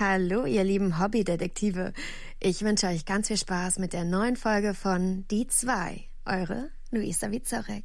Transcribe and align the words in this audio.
Hallo, 0.00 0.46
ihr 0.46 0.64
lieben 0.64 0.98
Hobbydetektive. 0.98 1.92
Ich 2.38 2.62
wünsche 2.62 2.86
euch 2.86 3.04
ganz 3.04 3.28
viel 3.28 3.36
Spaß 3.36 3.78
mit 3.78 3.92
der 3.92 4.06
neuen 4.06 4.34
Folge 4.34 4.72
von 4.72 5.26
Die 5.30 5.46
2. 5.46 6.08
Eure 6.24 6.70
Luisa 6.90 7.30
Wizorek. 7.30 7.84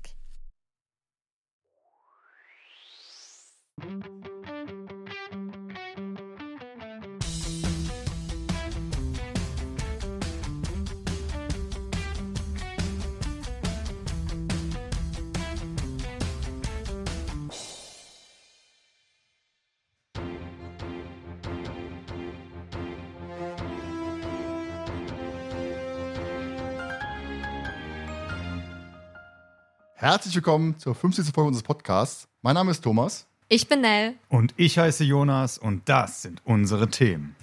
Herzlich 30.05 30.35
willkommen 30.35 30.77
zur 30.77 30.93
50. 30.93 31.33
Folge 31.33 31.47
unseres 31.47 31.63
Podcasts. 31.63 32.27
Mein 32.43 32.53
Name 32.53 32.69
ist 32.69 32.81
Thomas. 32.81 33.25
Ich 33.49 33.67
bin 33.67 33.81
Nell. 33.81 34.13
Und 34.29 34.53
ich 34.55 34.77
heiße 34.77 35.03
Jonas 35.03 35.57
und 35.57 35.89
das 35.89 36.21
sind 36.21 36.43
unsere 36.45 36.87
Themen. 36.91 37.35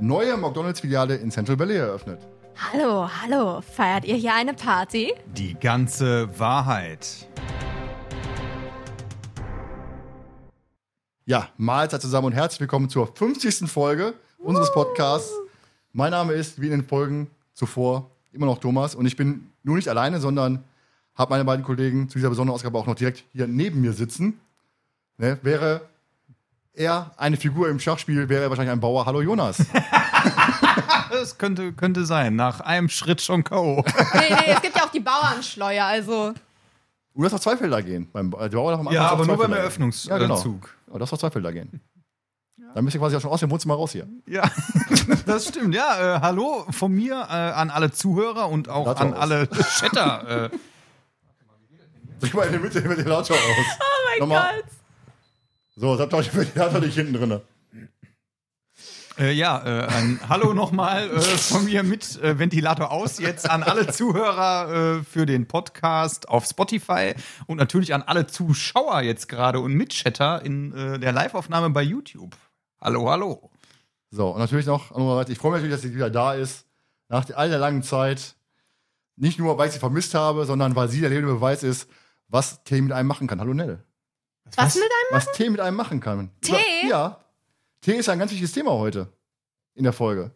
Neue 0.00 0.38
McDonalds-Filiale 0.38 1.16
in 1.16 1.30
Central 1.30 1.58
Valley 1.58 1.76
eröffnet. 1.76 2.26
Hallo, 2.56 3.06
hallo. 3.06 3.60
Feiert 3.60 4.06
ihr 4.06 4.14
hier 4.14 4.34
eine 4.34 4.54
Party? 4.54 5.12
Die 5.26 5.52
ganze 5.52 6.26
Wahrheit. 6.38 7.28
Ja, 11.26 11.50
Mahlzeit 11.58 12.00
zusammen 12.00 12.28
und 12.28 12.32
herzlich 12.32 12.60
willkommen 12.60 12.88
zur 12.88 13.14
50. 13.14 13.70
Folge 13.70 14.14
unseres 14.38 14.72
Podcasts. 14.72 15.34
Mein 15.92 16.12
Name 16.12 16.32
ist, 16.32 16.62
wie 16.62 16.68
in 16.68 16.70
den 16.70 16.84
Folgen 16.86 17.26
zuvor, 17.52 18.10
immer 18.32 18.46
noch 18.46 18.56
Thomas 18.56 18.94
und 18.94 19.04
ich 19.04 19.16
bin 19.16 19.50
nur 19.62 19.76
nicht 19.76 19.88
alleine, 19.88 20.18
sondern 20.18 20.64
habe 21.18 21.30
meine 21.30 21.44
beiden 21.44 21.64
Kollegen 21.64 22.08
zu 22.08 22.18
dieser 22.18 22.30
besonderen 22.30 22.54
Ausgabe 22.54 22.78
auch 22.78 22.86
noch 22.86 22.94
direkt 22.94 23.24
hier 23.32 23.48
neben 23.48 23.80
mir 23.80 23.92
sitzen. 23.92 24.40
Ne, 25.18 25.38
wäre 25.42 25.82
er 26.72 27.10
eine 27.16 27.36
Figur 27.36 27.68
im 27.68 27.80
Schachspiel, 27.80 28.28
wäre 28.28 28.44
er 28.44 28.50
wahrscheinlich 28.50 28.72
ein 28.72 28.80
Bauer. 28.80 29.04
Hallo 29.04 29.20
Jonas. 29.20 29.58
Das 31.10 31.38
könnte, 31.38 31.72
könnte 31.72 32.04
sein. 32.04 32.36
Nach 32.36 32.60
einem 32.60 32.88
Schritt 32.90 33.22
schon 33.22 33.42
K.O. 33.42 33.82
Nee, 34.14 34.20
nee, 34.28 34.52
es 34.52 34.60
gibt 34.60 34.76
ja 34.76 34.84
auch 34.84 34.90
die 34.90 35.00
Bauernschleuer, 35.00 35.84
also. 35.84 36.34
Du 37.14 37.22
darfst 37.22 37.34
auf 37.34 37.40
zwei 37.40 37.56
Felder 37.56 37.82
gehen. 37.82 38.08
Beim 38.12 38.32
äh, 38.38 38.48
Bauer 38.50 38.72
darf 38.76 38.92
Ja, 38.92 39.08
aber 39.08 39.26
nur 39.26 39.38
beim. 39.38 39.52
Eröffnungszug. 39.52 40.10
Ja, 40.10 40.18
genau. 40.18 40.60
Aber 40.88 40.98
das 40.98 41.12
auf 41.12 41.18
zwei 41.18 41.30
Felder 41.30 41.50
gehen. 41.50 41.80
Dann 42.74 42.84
müsst 42.84 42.94
ihr 42.94 43.00
quasi 43.00 43.16
auch 43.16 43.20
schon 43.20 43.30
aus 43.30 43.40
dem 43.40 43.50
Wohnzimmer 43.50 43.74
raus 43.74 43.92
hier. 43.92 44.06
Ja, 44.26 44.48
das 45.26 45.48
stimmt. 45.48 45.74
Ja, 45.74 46.16
äh, 46.16 46.20
hallo 46.20 46.66
von 46.70 46.92
mir 46.92 47.14
äh, 47.14 47.32
an 47.32 47.70
alle 47.70 47.90
Zuhörer 47.90 48.48
und 48.48 48.68
auch 48.68 48.94
an 49.00 49.14
alle 49.14 49.48
Chatter. 49.48 50.50
Drück 52.20 52.34
mal 52.34 52.46
in 52.46 52.52
der 52.52 52.60
Mitte 52.60 52.82
den 52.82 52.90
Ventilator 52.90 53.36
aus. 53.36 53.42
Oh 53.80 54.10
mein 54.10 54.28
Nochmal. 54.28 54.56
Gott. 54.56 54.70
So, 55.76 55.92
jetzt 55.92 56.00
habt 56.00 56.12
ihr 56.12 56.16
euch 56.16 56.30
den 56.30 56.40
Ventilator 56.40 56.80
nicht 56.80 56.94
hinten 56.94 57.12
drin. 57.12 57.40
Äh, 59.18 59.32
ja, 59.32 59.58
äh, 59.64 59.86
ein 59.86 60.20
Hallo 60.28 60.54
nochmal 60.54 61.10
äh, 61.10 61.20
von 61.20 61.64
mir 61.64 61.82
mit 61.82 62.20
äh, 62.22 62.38
Ventilator 62.38 62.90
aus 62.92 63.18
jetzt 63.18 63.50
an 63.50 63.62
alle 63.62 63.88
Zuhörer 63.88 64.98
äh, 64.98 65.02
für 65.02 65.26
den 65.26 65.46
Podcast 65.46 66.28
auf 66.28 66.46
Spotify 66.46 67.14
und 67.46 67.58
natürlich 67.58 67.94
an 67.94 68.02
alle 68.02 68.26
Zuschauer 68.28 69.02
jetzt 69.02 69.28
gerade 69.28 69.60
und 69.60 69.74
Mitchatter 69.74 70.44
in 70.44 70.72
äh, 70.72 70.98
der 71.00 71.12
Liveaufnahme 71.12 71.70
bei 71.70 71.82
YouTube. 71.82 72.36
Hallo, 72.80 73.10
hallo. 73.10 73.50
So, 74.10 74.30
und 74.30 74.38
natürlich 74.38 74.66
noch, 74.66 74.90
ich 75.28 75.38
freue 75.38 75.52
mich 75.52 75.62
natürlich, 75.62 75.72
dass 75.72 75.82
sie 75.82 75.94
wieder 75.94 76.10
da 76.10 76.34
ist. 76.34 76.64
Nach 77.08 77.28
all 77.34 77.48
der 77.48 77.58
langen 77.58 77.82
Zeit. 77.82 78.36
Nicht 79.16 79.38
nur, 79.38 79.58
weil 79.58 79.66
ich 79.66 79.74
sie 79.74 79.80
vermisst 79.80 80.14
habe, 80.14 80.46
sondern 80.46 80.76
weil 80.76 80.88
sie 80.88 81.00
der 81.00 81.10
lebende 81.10 81.34
Beweis 81.34 81.64
ist, 81.64 81.88
was 82.28 82.62
Tee 82.64 82.80
mit 82.80 82.92
einem 82.92 83.08
machen 83.08 83.26
kann. 83.26 83.40
Hallo 83.40 83.54
Nell. 83.54 83.82
Was 84.56 84.74
mit 84.76 84.84
einem? 84.84 84.90
Was 85.10 85.32
Tee 85.32 85.50
mit 85.50 85.60
einem 85.60 85.76
machen 85.76 86.00
kann. 86.00 86.30
Tee? 86.40 86.52
Über, 86.82 86.88
ja. 86.90 87.24
Tee 87.80 87.96
ist 87.96 88.08
ein 88.08 88.18
ganz 88.18 88.30
wichtiges 88.30 88.52
Thema 88.52 88.72
heute 88.72 89.12
in 89.74 89.84
der 89.84 89.92
Folge. 89.92 90.34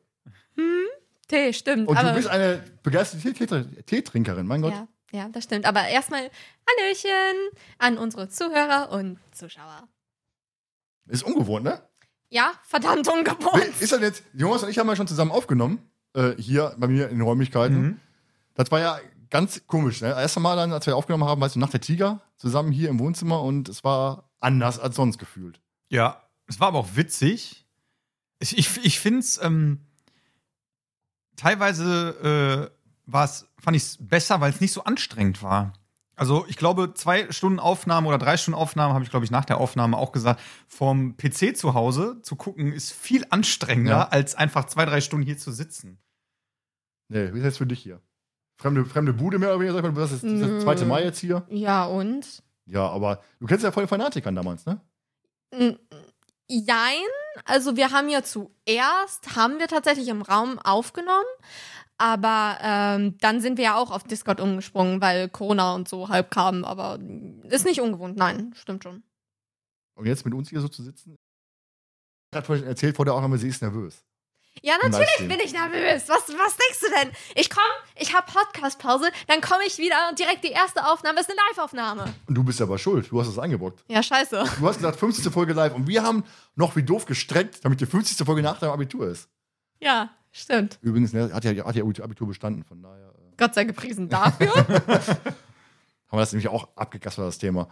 Tee, 1.28 1.52
stimmt. 1.54 1.88
Und 1.88 1.96
aber, 1.96 2.10
du 2.10 2.14
bist 2.16 2.28
eine 2.28 2.62
begeisterte 2.82 3.32
Tee- 3.32 3.46
Tee- 3.46 3.82
Teetrinkerin, 3.86 4.46
mein 4.46 4.60
Gott. 4.60 4.72
ja, 4.72 4.86
ja, 5.12 5.28
das 5.30 5.44
stimmt. 5.44 5.64
Aber 5.64 5.86
erstmal 5.88 6.30
Hallöchen 6.68 7.36
an 7.78 7.96
unsere 7.96 8.28
Zuhörer 8.28 8.90
und 8.92 9.18
Zuschauer. 9.32 9.88
Ist 11.06 11.22
ungewohnt, 11.22 11.64
ne? 11.64 11.80
Ja, 12.28 12.52
verdammt 12.64 13.08
ungewohnt. 13.08 13.64
Ist 13.80 13.92
das 13.92 14.00
jetzt, 14.00 14.24
Jonas 14.34 14.62
und 14.62 14.68
ich 14.68 14.78
haben 14.78 14.88
ja 14.88 14.96
schon 14.96 15.06
zusammen 15.08 15.30
aufgenommen, 15.30 15.90
äh, 16.14 16.32
hier 16.36 16.74
bei 16.76 16.86
mir 16.86 17.08
in 17.08 17.16
den 17.18 17.22
Räumlichkeiten. 17.26 17.80
Mhm. 17.82 18.00
Das 18.54 18.70
war 18.70 18.80
ja 18.80 19.00
ganz 19.32 19.66
komisch. 19.66 20.00
Ne? 20.00 20.10
Das 20.10 20.18
erste 20.20 20.38
Mal 20.40 20.54
dann, 20.54 20.72
als 20.72 20.86
wir 20.86 20.96
aufgenommen 20.96 21.24
haben, 21.24 21.40
weißt 21.40 21.56
du, 21.56 21.58
nach 21.58 21.70
der 21.70 21.80
Tiger, 21.80 22.20
zusammen 22.36 22.70
hier 22.70 22.88
im 22.90 23.00
Wohnzimmer 23.00 23.42
und 23.42 23.68
es 23.68 23.82
war 23.82 24.30
anders 24.38 24.78
als 24.78 24.94
sonst 24.94 25.18
gefühlt. 25.18 25.60
Ja, 25.88 26.22
es 26.46 26.60
war 26.60 26.68
aber 26.68 26.78
auch 26.78 26.94
witzig. 26.94 27.66
Ich, 28.38 28.56
ich, 28.58 28.84
ich 28.84 29.00
finde 29.00 29.20
es 29.20 29.40
ähm, 29.42 29.80
teilweise 31.36 32.70
äh, 32.70 32.76
war's, 33.06 33.48
fand 33.58 33.76
ich 33.76 33.82
es 33.84 33.98
besser, 34.00 34.40
weil 34.40 34.50
es 34.52 34.60
nicht 34.60 34.72
so 34.72 34.84
anstrengend 34.84 35.42
war. 35.42 35.72
Also 36.14 36.44
ich 36.46 36.56
glaube, 36.56 36.92
zwei 36.94 37.32
Stunden 37.32 37.58
Aufnahme 37.58 38.06
oder 38.08 38.18
drei 38.18 38.36
Stunden 38.36 38.58
Aufnahme, 38.58 38.94
habe 38.94 39.02
ich, 39.02 39.10
glaube 39.10 39.24
ich, 39.24 39.30
nach 39.30 39.44
der 39.46 39.58
Aufnahme 39.58 39.96
auch 39.96 40.12
gesagt, 40.12 40.40
vom 40.68 41.16
PC 41.16 41.56
zu 41.56 41.74
Hause 41.74 42.20
zu 42.22 42.36
gucken, 42.36 42.72
ist 42.72 42.92
viel 42.92 43.24
anstrengender, 43.30 43.90
Ja. 43.92 44.08
als 44.08 44.34
einfach 44.34 44.66
zwei, 44.66 44.84
drei 44.84 45.00
Stunden 45.00 45.24
hier 45.26 45.38
zu 45.38 45.50
sitzen. 45.52 45.98
Nee, 47.08 47.32
wie 47.32 47.38
ist 47.38 47.44
das 47.44 47.58
für 47.58 47.66
dich 47.66 47.80
hier? 47.82 48.00
Fremde, 48.62 48.84
fremde 48.86 49.12
Bude 49.12 49.38
mehr 49.38 49.50
oder 49.50 49.58
weniger, 49.60 49.74
sag 49.74 49.84
ich 49.84 49.92
mal, 49.94 50.00
das 50.00 50.12
ist 50.12 50.22
das 50.22 50.30
Mm. 50.30 50.60
zweite 50.60 50.86
Mai 50.86 51.02
jetzt 51.04 51.18
hier. 51.18 51.44
Ja, 51.50 51.84
und? 51.84 52.42
Ja, 52.66 52.88
aber 52.88 53.20
du 53.40 53.46
kennst 53.46 53.64
ja 53.64 53.72
voll 53.72 53.82
den 53.84 53.88
Fanatikern 53.88 54.34
damals, 54.36 54.64
ne? 54.66 54.80
Jein. 56.48 57.02
Also 57.44 57.76
wir 57.76 57.90
haben 57.90 58.08
ja 58.08 58.22
zuerst, 58.22 59.36
haben 59.36 59.58
wir 59.58 59.68
tatsächlich 59.68 60.08
im 60.08 60.22
Raum 60.22 60.58
aufgenommen. 60.58 61.26
Aber 61.98 62.58
ähm, 62.62 63.16
dann 63.18 63.40
sind 63.40 63.58
wir 63.58 63.64
ja 63.64 63.76
auch 63.76 63.90
auf 63.90 64.04
Discord 64.04 64.40
umgesprungen, 64.40 65.00
weil 65.00 65.28
Corona 65.28 65.74
und 65.74 65.88
so 65.88 66.08
halb 66.08 66.30
kam. 66.30 66.64
Aber 66.64 66.98
ist 67.44 67.64
nicht 67.64 67.80
ungewohnt, 67.80 68.16
nein, 68.16 68.52
stimmt 68.56 68.82
schon. 68.84 69.02
Und 69.94 70.06
jetzt 70.06 70.24
mit 70.24 70.34
uns 70.34 70.48
hier 70.50 70.60
so 70.60 70.68
zu 70.68 70.82
sitzen. 70.82 71.16
Ich 72.32 72.36
hat 72.38 72.46
vorhin 72.46 72.64
erzählt 72.66 72.96
vor 72.96 73.04
der 73.04 73.14
Aufnahme, 73.14 73.38
sie 73.38 73.48
ist 73.48 73.60
nervös. 73.62 74.02
Ja, 74.60 74.74
natürlich 74.82 75.16
bin 75.18 75.40
ich 75.44 75.52
nervös. 75.52 76.08
Was, 76.08 76.28
was 76.28 76.56
denkst 76.56 76.80
du 76.80 76.86
denn? 77.00 77.12
Ich 77.34 77.48
komm, 77.48 77.62
ich 77.96 78.14
hab 78.14 78.32
Podcast-Pause, 78.32 79.10
dann 79.26 79.40
komme 79.40 79.62
ich 79.66 79.78
wieder 79.78 79.96
und 80.10 80.18
direkt 80.18 80.44
die 80.44 80.50
erste 80.50 80.86
Aufnahme 80.86 81.20
ist 81.20 81.30
eine 81.30 81.38
Live-Aufnahme. 81.50 82.14
Und 82.26 82.34
du 82.34 82.44
bist 82.44 82.60
aber 82.60 82.78
schuld, 82.78 83.10
du 83.10 83.20
hast 83.20 83.28
es 83.28 83.38
eingebrockt. 83.38 83.82
Ja, 83.88 84.02
scheiße. 84.02 84.44
Du 84.58 84.68
hast 84.68 84.76
gesagt, 84.76 84.98
50. 84.98 85.32
Folge 85.32 85.52
live 85.52 85.74
und 85.74 85.88
wir 85.88 86.02
haben 86.02 86.24
noch 86.54 86.76
wie 86.76 86.82
doof 86.82 87.06
gestreckt, 87.06 87.64
damit 87.64 87.80
die 87.80 87.86
50. 87.86 88.24
Folge 88.24 88.42
nach 88.42 88.58
deinem 88.58 88.72
Abitur 88.72 89.08
ist. 89.08 89.28
Ja, 89.80 90.10
stimmt. 90.30 90.78
Übrigens, 90.82 91.12
ne, 91.12 91.32
hat 91.32 91.44
ja, 91.44 91.64
hat 91.64 91.74
ja 91.74 91.82
Abitur 91.82 92.28
bestanden, 92.28 92.62
von 92.62 92.82
daher 92.82 93.08
äh, 93.08 93.36
Gott 93.36 93.54
sei 93.54 93.64
gepriesen 93.64 94.08
dafür. 94.08 94.54
haben 96.12 96.18
wir 96.18 96.20
das 96.20 96.32
nämlich 96.32 96.48
auch 96.48 96.68
abgekasselt, 96.76 97.26
das 97.26 97.38
Thema. 97.38 97.68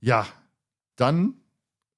Ja, 0.00 0.26
dann 0.96 1.34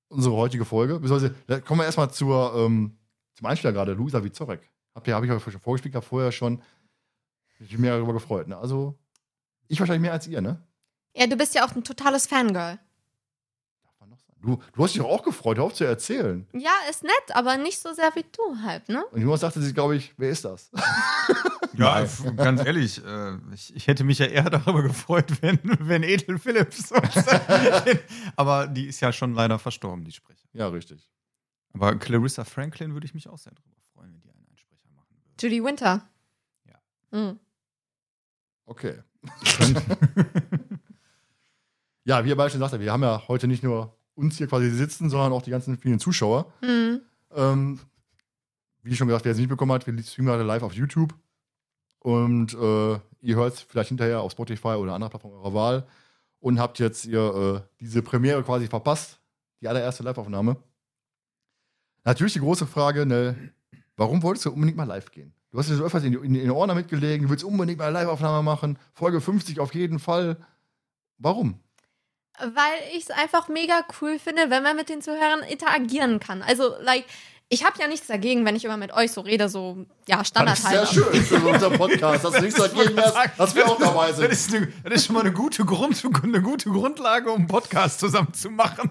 unsere 0.09 0.37
heutige 0.37 0.65
Folge. 0.65 1.01
Beziehungsweise, 1.01 1.63
kommen 1.63 1.81
wir 1.81 1.87
erstmal 1.87 2.11
zur, 2.11 2.55
ähm, 2.55 2.99
zum 3.35 3.47
Einspieler 3.47 3.73
gerade, 3.73 3.93
Luisa 3.93 4.23
Vizorek. 4.23 4.71
Hab 4.95 5.07
ja, 5.07 5.15
habe 5.17 5.27
ich 5.27 5.33
euch 5.33 5.43
schon 5.43 5.61
vorgespielt, 5.61 5.95
hab 5.95 6.05
vorher 6.05 6.33
schon. 6.33 6.63
Ich 7.61 7.71
bin 7.71 7.81
mehr 7.81 7.97
darüber 7.97 8.13
gefreut. 8.13 8.49
Ne? 8.49 8.57
Also, 8.57 8.99
ich 9.69 9.79
wahrscheinlich 9.81 10.03
mehr 10.03 10.13
als 10.13 10.27
ihr, 10.27 10.41
ne? 10.41 10.63
ja, 11.15 11.27
du 11.27 11.37
bist 11.37 11.55
ja 11.55 11.65
auch 11.65 11.75
ein 11.75 11.85
totales 11.85 12.27
Fangirl. 12.27 12.79
Darf 13.85 13.95
man 14.01 14.11
noch 14.11 14.19
sagen. 14.19 14.39
Du, 14.43 14.59
du 14.73 14.85
hast 14.85 14.95
dich 14.95 15.03
auch 15.03 15.23
gefreut, 15.23 15.59
hör 15.59 15.65
auf 15.65 15.75
zu 15.75 15.85
erzählen. 15.85 16.47
Ja, 16.53 16.73
ist 16.91 17.05
nett, 17.05 17.13
aber 17.35 17.57
nicht 17.57 17.79
so 17.79 17.93
sehr 17.93 18.11
wie 18.15 18.25
du 18.33 18.63
halt, 18.63 18.89
ne? 18.89 19.05
Und 19.07 19.23
Jonas 19.23 19.41
sagte 19.41 19.61
sich, 19.61 19.75
glaube 19.75 19.97
ich, 19.97 20.13
wer 20.17 20.31
ist 20.31 20.45
das? 20.45 20.71
Ja, 21.75 22.05
ganz 22.37 22.65
ehrlich, 22.65 23.03
äh, 23.03 23.37
ich, 23.55 23.75
ich 23.75 23.87
hätte 23.87 24.05
mich 24.05 24.19
ja 24.19 24.27
eher 24.27 24.51
darüber 24.51 24.83
gefreut, 24.83 25.41
wenn, 25.41 25.59
wenn 25.63 26.03
Ethel 26.03 26.39
Phillips. 26.39 26.93
aber 28.37 28.67
die 28.67 28.87
ist 28.89 29.01
ja 29.01 29.13
schon 29.13 29.35
leider 29.35 29.59
verstorben, 29.59 30.05
die 30.05 30.13
Sprecher. 30.13 30.47
ja, 30.53 30.69
richtig. 30.69 31.11
Aber 31.73 31.97
Clarissa 31.97 32.45
Franklin 32.45 32.93
würde 32.95 33.07
ich 33.07 33.15
mich 33.15 33.29
auch 33.29 33.39
sehr 33.39 33.53
darüber 33.53 33.81
freuen, 33.95 34.13
wenn 34.13 34.21
die 34.21 34.31
einen 34.31 34.47
Einsprecher 34.51 34.91
machen 34.95 35.09
würde. 35.11 35.31
Judy 35.41 35.65
Winter. 35.65 36.09
Ja. 36.67 36.81
Mhm. 37.11 37.39
Okay. 38.65 39.03
ja, 42.05 42.25
wie 42.25 42.29
ihr 42.29 42.37
beide 42.37 42.51
schon 42.51 42.61
sagte, 42.61 42.81
wir 42.81 42.93
haben 42.93 43.03
ja 43.03 43.27
heute 43.29 43.47
nicht 43.47 43.63
nur 43.63 43.97
uns 44.15 44.37
hier 44.37 44.47
quasi 44.47 44.71
sitzen, 44.71 45.11
sondern 45.11 45.33
auch 45.33 45.43
die 45.43 45.51
ganzen 45.51 45.79
vielen 45.79 45.99
Zuschauer. 45.99 46.53
Mhm. 46.63 47.01
Ähm, 47.35 47.81
wie 48.83 48.97
schon 48.97 49.09
gesagt, 49.09 49.25
wer 49.25 49.33
es 49.33 49.39
nicht 49.39 49.49
bekommen 49.49 49.73
hat, 49.73 49.87
wir 49.87 50.03
streamen 50.03 50.31
gerade 50.31 50.43
live 50.43 50.63
auf 50.63 50.75
YouTube. 50.75 51.15
Und 52.01 52.53
äh, 52.55 52.99
ihr 53.21 53.37
hört 53.37 53.55
es 53.55 53.61
vielleicht 53.61 53.91
hinterher 53.91 54.21
auf 54.21 54.33
Spotify 54.33 54.69
oder 54.69 54.95
anderer 54.95 55.11
Plattform 55.11 55.35
eurer 55.35 55.55
Wahl. 55.55 55.87
Und 56.41 56.59
habt 56.59 56.81
jetzt 56.81 57.07
ihr 57.07 57.63
äh, 57.63 57.69
diese 57.81 58.03
Premiere 58.03 58.43
quasi 58.43 58.67
verpasst. 58.67 59.21
Die 59.61 59.69
allererste 59.69 60.03
Live-Aufnahme. 60.03 60.57
Natürlich 62.05 62.33
die 62.33 62.41
große 62.41 62.67
Frage, 62.67 63.07
ne, 63.07 63.53
warum 63.97 64.23
wolltest 64.23 64.47
du 64.47 64.51
unbedingt 64.51 64.77
mal 64.77 64.85
live 64.85 65.11
gehen? 65.11 65.33
Du 65.51 65.59
hast 65.59 65.69
dir 65.69 65.77
so 65.77 65.85
öfters 65.85 66.05
in, 66.05 66.15
in, 66.15 66.25
in 66.25 66.35
den 66.35 66.51
Ohren 66.51 66.69
damit 66.69 66.89
gelegen, 66.89 67.25
du 67.25 67.31
willst 67.31 67.45
unbedingt 67.45 67.79
mal 67.79 67.85
eine 67.87 67.95
Live-Aufnahme 67.95 68.43
machen, 68.43 68.79
Folge 68.95 69.21
50 69.21 69.61
auf 69.61 69.75
jeden 69.75 69.99
Fall. 69.99 70.37
Warum? 71.19 71.61
Weil 72.39 72.73
ich 72.97 73.05
es 73.05 73.11
einfach 73.11 73.49
mega 73.49 73.85
cool 74.01 74.19
finde, 74.19 74.49
wenn 74.49 74.63
man 74.63 74.77
mit 74.77 74.89
den 74.89 75.03
Zuhörern 75.03 75.41
interagieren 75.49 76.19
kann. 76.19 76.43
Also, 76.43 76.75
like, 76.81 77.05
ich 77.51 77.65
habe 77.67 77.79
ja 77.79 77.87
nichts 77.87 78.07
dagegen, 78.07 78.47
wenn 78.47 78.57
ich 78.57 78.65
immer 78.65 78.79
mit 78.79 78.95
euch 78.95 79.13
so 79.13 79.21
rede, 79.21 79.51
so, 79.51 79.85
ja, 80.09 80.17
Das 80.17 80.29
Standard 80.29 80.59
ist 80.59 80.67
sehr 80.67 80.87
schön 80.87 81.23
für 81.23 81.47
unseren 81.47 81.75
Podcast. 81.75 82.25
Das 82.25 82.35
ist 82.35 82.41
nichts 82.41 82.59
dagegen, 82.59 82.97
dass, 82.97 83.15
dass 83.37 83.55
wir 83.55 83.69
auch 83.69 83.79
dabei 83.79 84.09
Das 84.09 84.17
sind. 84.17 84.33
ist, 84.33 84.55
eine, 84.55 84.73
das 84.85 84.95
ist 84.95 85.07
schon 85.07 85.15
mal 85.15 85.21
eine 85.21 85.33
gute, 85.33 85.67
Grund, 85.67 86.03
eine 86.23 86.41
gute 86.41 86.71
Grundlage, 86.71 87.31
um 87.31 87.41
einen 87.41 87.47
Podcast 87.47 88.01
zusammen 88.01 88.33
zu 88.33 88.49
machen. 88.49 88.91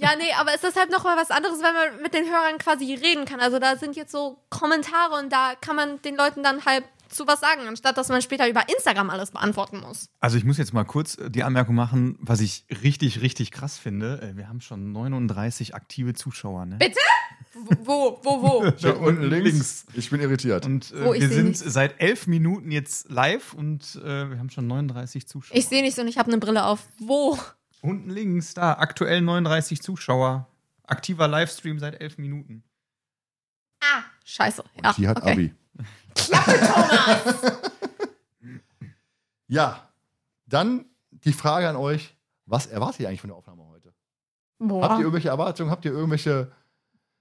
Ja, 0.00 0.10
nee, 0.16 0.32
aber 0.38 0.54
es 0.54 0.62
ist 0.64 0.76
halt 0.78 0.90
noch 0.90 1.04
mal 1.04 1.16
was 1.16 1.30
anderes, 1.30 1.58
wenn 1.60 1.74
man 1.74 2.02
mit 2.02 2.14
den 2.14 2.24
Hörern 2.24 2.58
quasi 2.58 2.94
reden 2.94 3.24
kann. 3.24 3.40
Also 3.40 3.58
da 3.58 3.76
sind 3.76 3.96
jetzt 3.96 4.12
so 4.12 4.38
Kommentare 4.50 5.14
und 5.22 5.32
da 5.32 5.54
kann 5.60 5.76
man 5.76 6.00
den 6.02 6.16
Leuten 6.16 6.42
dann 6.42 6.64
halt 6.64 6.84
zu 7.08 7.26
was 7.26 7.40
sagen, 7.40 7.62
anstatt 7.66 7.96
dass 7.96 8.08
man 8.08 8.20
später 8.20 8.48
über 8.48 8.68
Instagram 8.68 9.08
alles 9.10 9.30
beantworten 9.30 9.80
muss. 9.80 10.10
Also 10.20 10.36
ich 10.36 10.44
muss 10.44 10.58
jetzt 10.58 10.74
mal 10.74 10.84
kurz 10.84 11.16
äh, 11.16 11.30
die 11.30 11.42
Anmerkung 11.42 11.74
machen, 11.74 12.18
was 12.20 12.40
ich 12.40 12.66
richtig, 12.82 13.22
richtig 13.22 13.50
krass 13.50 13.78
finde. 13.78 14.20
Äh, 14.22 14.36
Wir 14.36 14.48
haben 14.48 14.60
schon 14.60 14.92
39 14.92 15.74
aktive 15.74 16.12
Zuschauer. 16.14 16.66
Ne? 16.66 16.76
Bitte? 16.76 16.98
Wo, 17.82 18.20
wo, 18.22 18.42
wo? 18.42 18.70
Steht 18.78 18.96
unten 18.96 19.22
links. 19.24 19.86
Ich 19.94 20.10
bin 20.10 20.20
irritiert. 20.20 20.66
Und 20.66 20.92
äh, 20.92 21.14
ich 21.14 21.22
wir 21.22 21.28
sind 21.30 21.46
nichts. 21.48 21.60
seit 21.60 22.00
elf 22.00 22.26
Minuten 22.26 22.70
jetzt 22.70 23.10
live 23.10 23.54
und 23.54 23.96
äh, 24.04 24.30
wir 24.30 24.38
haben 24.38 24.50
schon 24.50 24.66
39 24.66 25.26
Zuschauer. 25.26 25.56
Ich 25.56 25.66
sehe 25.66 25.82
nichts 25.82 25.98
und 25.98 26.08
ich 26.08 26.18
habe 26.18 26.28
eine 26.30 26.38
Brille 26.38 26.64
auf. 26.66 26.80
Wo? 26.98 27.38
Unten 27.82 28.10
links, 28.10 28.54
da, 28.54 28.74
aktuell 28.74 29.20
39 29.20 29.82
Zuschauer. 29.82 30.46
Aktiver 30.84 31.28
Livestream 31.28 31.78
seit 31.78 32.00
elf 32.00 32.18
Minuten. 32.18 32.64
Ah, 33.80 34.02
scheiße. 34.24 34.64
Ja, 34.82 34.92
Die 34.94 35.08
hat 35.08 35.18
okay. 35.18 35.32
Abi. 35.32 35.54
Ja, 39.48 39.88
dann 40.46 40.84
die 41.10 41.32
Frage 41.32 41.68
an 41.68 41.76
euch: 41.76 42.14
Was 42.46 42.66
erwartet 42.66 43.00
ihr 43.00 43.08
eigentlich 43.08 43.22
von 43.22 43.28
der 43.28 43.36
Aufnahme 43.36 43.66
heute? 43.66 43.94
Boah. 44.58 44.82
Habt 44.82 44.98
ihr 44.98 45.04
irgendwelche 45.04 45.28
Erwartungen? 45.30 45.70
Habt 45.70 45.84
ihr 45.84 45.92
irgendwelche. 45.92 46.52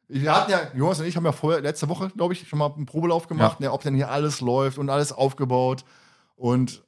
Wir 0.09 0.33
hatten 0.33 0.51
ja, 0.51 0.71
Jonas 0.73 0.99
und 0.99 1.05
ich 1.05 1.17
haben 1.17 1.25
ja 1.25 1.33
vorher, 1.33 1.59
letzte 1.61 1.89
Woche, 1.89 2.09
glaube 2.09 2.33
ich, 2.33 2.47
schon 2.47 2.59
mal 2.59 2.71
einen 2.71 2.85
Probelauf 2.85 3.27
gemacht, 3.27 3.59
ne, 3.59 3.71
ob 3.71 3.81
denn 3.83 3.93
hier 3.93 4.09
alles 4.09 4.39
läuft 4.39 4.77
und 4.77 4.89
alles 4.89 5.11
aufgebaut 5.11 5.83
und 6.37 6.81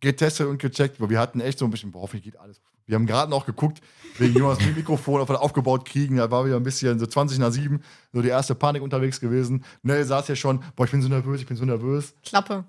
getestet 0.00 0.46
und 0.46 0.58
gecheckt. 0.58 1.00
Aber 1.00 1.08
wir 1.08 1.18
hatten 1.18 1.40
echt 1.40 1.58
so 1.58 1.64
ein 1.64 1.70
bisschen, 1.70 1.92
boah, 1.92 2.02
hoffentlich 2.02 2.24
geht 2.24 2.36
alles. 2.36 2.60
Wir 2.88 2.96
haben 2.96 3.06
gerade 3.06 3.30
noch 3.30 3.46
geguckt, 3.46 3.80
wegen 4.18 4.34
Jonas 4.36 4.58
mit 4.60 4.74
Mikrofon, 4.76 5.20
ob 5.20 5.28
wir 5.28 5.34
das 5.34 5.42
aufgebaut 5.42 5.84
kriegen. 5.84 6.16
Da 6.16 6.30
war 6.30 6.44
wieder 6.46 6.56
ein 6.56 6.62
bisschen 6.64 6.98
so 6.98 7.06
20 7.06 7.38
nach 7.38 7.52
7, 7.52 7.80
so 8.12 8.22
die 8.22 8.28
erste 8.28 8.54
Panik 8.54 8.82
unterwegs 8.82 9.20
gewesen. 9.20 9.64
Nell 9.82 10.04
saß 10.04 10.26
ja 10.28 10.34
schon, 10.34 10.64
boah, 10.74 10.84
ich 10.86 10.90
bin 10.90 11.02
so 11.02 11.08
nervös, 11.08 11.40
ich 11.40 11.46
bin 11.46 11.56
so 11.56 11.64
nervös. 11.64 12.14
Klappe. 12.24 12.64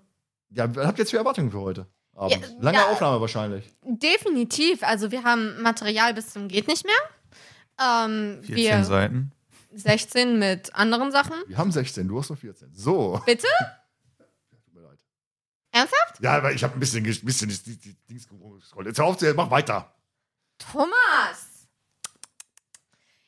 Ja, 0.51 0.63
habt 0.65 0.77
ihr 0.77 1.03
jetzt 1.03 1.11
für 1.11 1.17
Erwartungen 1.17 1.49
für 1.51 1.59
heute? 1.61 1.87
Abend? 2.15 2.31
Ja, 2.41 2.47
Lange 2.59 2.77
ja. 2.79 2.85
Aufnahme 2.91 3.21
wahrscheinlich. 3.21 3.65
Definitiv. 3.83 4.83
Also 4.83 5.09
wir 5.11 5.23
haben 5.23 5.61
Material 5.61 6.13
bis 6.13 6.33
zum 6.33 6.49
geht 6.49 6.67
nicht 6.67 6.85
mehr. 6.85 6.93
Ähm, 8.05 8.39
14 8.43 8.55
wir 8.55 8.83
Seiten. 8.83 9.31
16 9.73 10.37
mit 10.37 10.75
anderen 10.75 11.11
Sachen. 11.11 11.33
Wir 11.47 11.57
haben 11.57 11.71
16, 11.71 12.07
du 12.09 12.19
hast 12.19 12.29
nur 12.29 12.35
14. 12.37 12.69
So. 12.73 13.21
Bitte? 13.25 13.47
Tut 14.51 14.73
mir 14.73 14.81
leid. 14.81 14.99
Ernsthaft? 15.71 16.19
Ja, 16.19 16.37
aber 16.37 16.51
ich 16.51 16.61
habe 16.63 16.73
ein 16.73 16.79
bisschen, 16.81 17.03
bisschen 17.03 17.47
die, 17.49 17.57
die, 17.63 17.77
die 17.77 17.95
Dings 18.09 18.27
gescrollt. 18.27 18.87
Jetzt 18.87 18.97
hör 18.99 19.05
auf, 19.05 19.17
zu- 19.17 19.33
mach 19.35 19.49
weiter. 19.49 19.93
Thomas! 20.59 21.67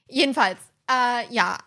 Jedenfalls, 0.08 0.60
äh, 0.90 1.34
ja. 1.34 1.58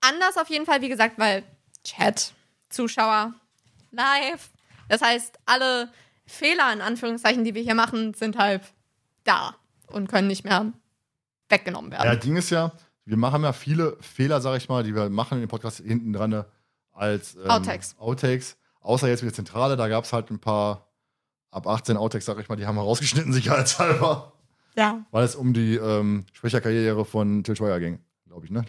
Anders 0.00 0.36
auf 0.36 0.48
jeden 0.48 0.66
Fall, 0.66 0.82
wie 0.82 0.88
gesagt, 0.88 1.18
weil 1.18 1.44
Chat, 1.84 2.34
Zuschauer, 2.68 3.34
live. 3.90 4.50
Das 4.88 5.00
heißt, 5.00 5.38
alle 5.46 5.90
Fehler 6.26 6.72
in 6.72 6.80
Anführungszeichen, 6.80 7.44
die 7.44 7.54
wir 7.54 7.62
hier 7.62 7.74
machen, 7.74 8.14
sind 8.14 8.36
halt 8.36 8.62
da 9.24 9.54
und 9.86 10.08
können 10.08 10.28
nicht 10.28 10.44
mehr 10.44 10.72
weggenommen 11.48 11.90
werden. 11.90 12.06
Ja, 12.06 12.16
Ding 12.16 12.36
ist 12.36 12.50
ja, 12.50 12.72
wir 13.04 13.16
machen 13.16 13.42
ja 13.42 13.52
viele 13.52 13.96
Fehler, 14.00 14.40
sag 14.40 14.56
ich 14.56 14.68
mal, 14.68 14.82
die 14.82 14.94
wir 14.94 15.08
machen 15.10 15.36
in 15.36 15.40
dem 15.40 15.48
Podcast 15.48 15.78
hinten 15.78 16.12
dran 16.12 16.30
ne, 16.30 16.46
als 16.92 17.34
ähm, 17.36 17.48
Outtakes. 17.48 17.96
Outtakes. 17.98 18.56
Außer 18.80 19.08
jetzt 19.08 19.22
mit 19.22 19.30
der 19.30 19.36
Zentrale, 19.36 19.76
da 19.76 19.88
gab 19.88 20.04
es 20.04 20.12
halt 20.12 20.30
ein 20.30 20.40
paar 20.40 20.90
ab 21.50 21.66
18 21.66 21.96
Outtakes, 21.96 22.26
sag 22.26 22.38
ich 22.38 22.48
mal, 22.48 22.56
die 22.56 22.66
haben 22.66 22.76
wir 22.76 22.82
rausgeschnitten, 22.82 23.32
sicherheitshalber. 23.32 24.33
Ja. 24.76 25.04
Weil 25.10 25.24
es 25.24 25.34
um 25.36 25.52
die 25.52 25.76
ähm, 25.76 26.24
Sprecherkarriere 26.32 27.04
von 27.04 27.44
Till 27.44 27.56
Schweiger 27.56 27.80
ging, 27.80 27.98
glaube 28.26 28.44
ich, 28.46 28.50
ne? 28.50 28.64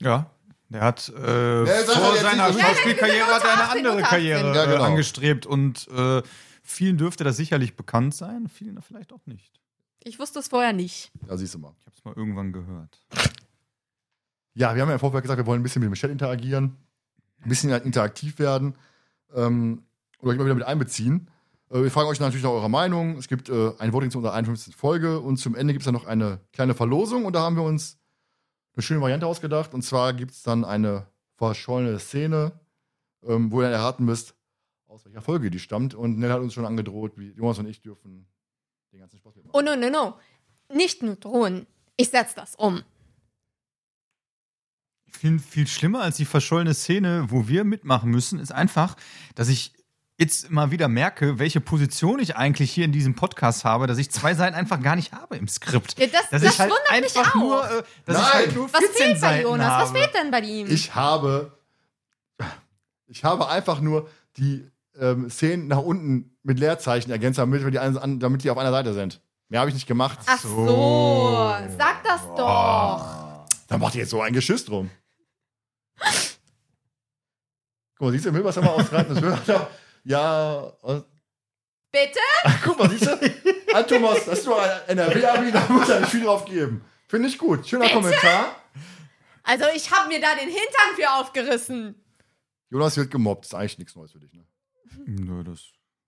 Ja. 0.00 0.30
Der 0.68 0.80
hat 0.80 1.12
äh, 1.16 1.64
Ja, 1.64 1.74
vor 1.84 2.16
seiner 2.16 2.52
Schauspielkarriere 2.52 3.26
er 3.30 3.52
eine 3.52 3.62
18, 3.62 3.86
andere 3.86 4.02
18. 4.02 4.04
Karriere 4.04 4.54
Ja, 4.54 4.64
genau. 4.64 4.76
äh, 4.76 4.86
angestrebt 4.86 5.46
und 5.46 5.88
äh, 5.88 6.22
vielen 6.62 6.96
dürfte 6.98 7.22
das 7.24 7.36
sicherlich 7.36 7.76
bekannt 7.76 8.14
sein, 8.14 8.48
vielen 8.48 8.80
vielleicht 8.82 9.12
auch 9.12 9.24
nicht. 9.26 9.60
Ich 10.02 10.18
wusste 10.18 10.38
es 10.38 10.48
vorher 10.48 10.72
nicht. 10.72 11.12
Ja, 11.28 11.36
siehst 11.36 11.54
du 11.54 11.58
mal. 11.58 11.74
Ich 11.80 11.86
habe 11.86 11.96
es 11.96 12.04
mal 12.04 12.14
irgendwann 12.16 12.52
gehört. 12.52 13.00
Ja, 14.54 14.74
wir 14.74 14.82
haben 14.82 14.88
ja 14.88 14.94
im 14.94 15.00
Vorfeld 15.00 15.22
gesagt, 15.22 15.38
wir 15.38 15.46
wollen 15.46 15.60
ein 15.60 15.62
bisschen 15.62 15.80
mit 15.80 15.90
dem 15.90 15.94
Chat 15.94 16.10
interagieren, 16.10 16.76
ein 17.42 17.48
bisschen 17.48 17.70
interaktiv 17.70 18.38
werden 18.38 18.74
ähm, 19.34 19.82
oder 20.20 20.34
immer 20.34 20.44
wieder 20.44 20.54
mit 20.54 20.64
einbeziehen. 20.64 21.28
Äh, 21.74 21.82
wir 21.82 21.90
fragen 21.90 22.08
euch 22.08 22.20
natürlich 22.20 22.44
nach 22.44 22.50
eurer 22.50 22.68
Meinung. 22.68 23.18
Es 23.18 23.28
gibt 23.28 23.48
äh, 23.48 23.72
ein 23.78 23.92
Voting 23.92 24.10
zu 24.10 24.18
unserer 24.18 24.34
51. 24.34 24.76
Folge 24.76 25.20
und 25.20 25.36
zum 25.36 25.54
Ende 25.54 25.74
gibt 25.74 25.82
es 25.82 25.86
dann 25.86 25.94
noch 25.94 26.06
eine 26.06 26.40
kleine 26.52 26.74
Verlosung 26.74 27.24
und 27.24 27.34
da 27.34 27.40
haben 27.40 27.56
wir 27.56 27.64
uns 27.64 27.98
eine 28.74 28.82
schöne 28.82 29.00
Variante 29.00 29.26
ausgedacht. 29.26 29.74
Und 29.74 29.82
zwar 29.82 30.12
gibt 30.14 30.32
es 30.32 30.42
dann 30.42 30.64
eine 30.64 31.06
verschollene 31.36 31.98
Szene, 31.98 32.52
ähm, 33.24 33.50
wo 33.50 33.60
ihr 33.60 33.64
dann 33.64 33.72
erraten 33.72 34.04
müsst, 34.04 34.34
aus 34.86 35.04
welcher 35.04 35.20
Folge 35.20 35.50
die 35.50 35.58
stammt. 35.58 35.94
Und 35.94 36.18
Nell 36.18 36.30
hat 36.30 36.40
uns 36.40 36.54
schon 36.54 36.64
angedroht, 36.64 37.18
wie 37.18 37.32
Jonas 37.32 37.58
und 37.58 37.66
ich 37.66 37.82
dürfen 37.82 38.26
den 38.92 39.00
ganzen 39.00 39.18
Spaß 39.18 39.34
mitmachen. 39.34 39.56
Oh, 39.56 39.60
no, 39.60 39.76
no, 39.76 39.90
no. 39.90 40.18
Nicht 40.72 41.02
nur 41.02 41.16
drohen. 41.16 41.66
Ich 41.96 42.10
setze 42.10 42.36
das 42.36 42.54
um. 42.54 42.82
Ich 45.06 45.14
finde 45.14 45.42
viel 45.42 45.66
schlimmer 45.66 46.02
als 46.02 46.16
die 46.16 46.24
verschollene 46.24 46.74
Szene, 46.74 47.26
wo 47.28 47.46
wir 47.46 47.64
mitmachen 47.64 48.10
müssen, 48.10 48.40
ist 48.40 48.52
einfach, 48.52 48.96
dass 49.34 49.48
ich 49.48 49.72
jetzt 50.18 50.50
mal 50.50 50.70
wieder 50.70 50.86
merke, 50.88 51.38
welche 51.38 51.60
Position 51.60 52.18
ich 52.20 52.36
eigentlich 52.36 52.70
hier 52.70 52.84
in 52.84 52.92
diesem 52.92 53.14
Podcast 53.16 53.64
habe, 53.64 53.86
dass 53.86 53.98
ich 53.98 54.10
zwei 54.10 54.34
Seiten 54.34 54.54
einfach 54.54 54.80
gar 54.80 54.94
nicht 54.96 55.12
habe 55.12 55.36
im 55.36 55.48
Skript. 55.48 55.98
Ja, 55.98 56.06
das- 56.06 56.30
dass 56.30 56.42
das 56.42 56.54
ich 56.54 56.58
halt 56.60 56.70
wundert 56.70 57.00
mich 57.14 57.16
auch. 57.26 57.34
nur, 57.34 57.64
äh, 57.70 57.82
dass 58.06 58.16
ich 58.18 58.22
Nein. 58.22 58.32
halt 58.32 58.54
nur 58.54 58.72
Was 58.72 58.80
14 58.80 58.96
fehlt 59.06 59.20
bei 59.20 59.42
Jonas? 59.42 59.66
habe. 59.68 59.82
Was 59.84 59.90
fehlt 59.90 60.14
denn 60.14 60.30
bei 60.30 60.40
ihm? 60.40 60.66
Ich 60.70 60.94
habe, 60.94 61.52
ich 63.06 63.24
habe 63.24 63.48
einfach 63.48 63.80
nur 63.80 64.08
die 64.36 64.70
ähm, 65.00 65.28
Szenen 65.30 65.66
nach 65.66 65.78
unten 65.78 66.36
mit 66.44 66.60
Leerzeichen 66.60 67.10
ergänzt, 67.10 67.38
damit, 67.40 67.64
wir 67.64 67.70
die, 67.72 67.78
ein- 67.80 68.20
damit 68.20 68.44
die 68.44 68.50
auf 68.50 68.58
einer 68.58 68.70
Seite 68.70 68.94
sind. 68.94 69.20
Mehr 69.48 69.60
habe 69.60 69.68
ich 69.70 69.74
nicht 69.74 69.86
gemacht. 69.88 70.18
Ach 70.26 70.38
so. 70.38 70.66
So. 70.66 71.54
Sag 71.76 72.04
das 72.04 72.20
doch. 72.36 73.46
Dann 73.68 73.80
macht 73.80 73.94
ihr 73.96 74.02
jetzt 74.02 74.10
so 74.10 74.20
ein 74.22 74.32
Geschiss 74.32 74.64
drum. 74.64 74.90
Guck 77.96 78.06
mal, 78.06 78.12
siehst 78.12 78.26
du, 78.26 78.32
will 78.34 78.44
was 78.44 78.56
haben 78.56 78.68
Das 80.04 80.12
ja, 80.12 80.54
und- 80.82 81.04
Bitte? 81.92 82.18
guck 82.64 82.78
mal, 82.78 82.90
siehst 82.90 83.06
du? 83.06 83.74
An 83.74 83.86
Thomas, 83.86 84.24
das 84.24 84.40
ist 84.40 84.46
nur 84.46 84.60
ein 84.60 84.70
NRW-Abi, 84.88 85.52
da 85.52 85.66
muss 85.68 85.88
er 85.88 86.04
viel 86.06 86.24
drauf 86.24 86.44
geben. 86.44 86.84
Finde 87.08 87.28
ich 87.28 87.38
gut. 87.38 87.68
Schöner 87.68 87.88
Kommentar. 87.88 88.56
Also, 89.44 89.64
ich 89.74 89.90
habe 89.92 90.08
mir 90.08 90.20
da 90.20 90.34
den 90.34 90.48
Hintern 90.48 90.96
für 90.96 91.10
aufgerissen. 91.12 91.94
Jonas 92.70 92.96
wird 92.96 93.10
gemobbt. 93.10 93.44
Ist 93.44 93.54
eigentlich 93.54 93.78
nichts 93.78 93.94
Neues 93.94 94.10
für 94.12 94.18
dich, 94.18 94.32
ne? 94.32 94.44
Nö, 95.06 95.44
das. 95.44 95.60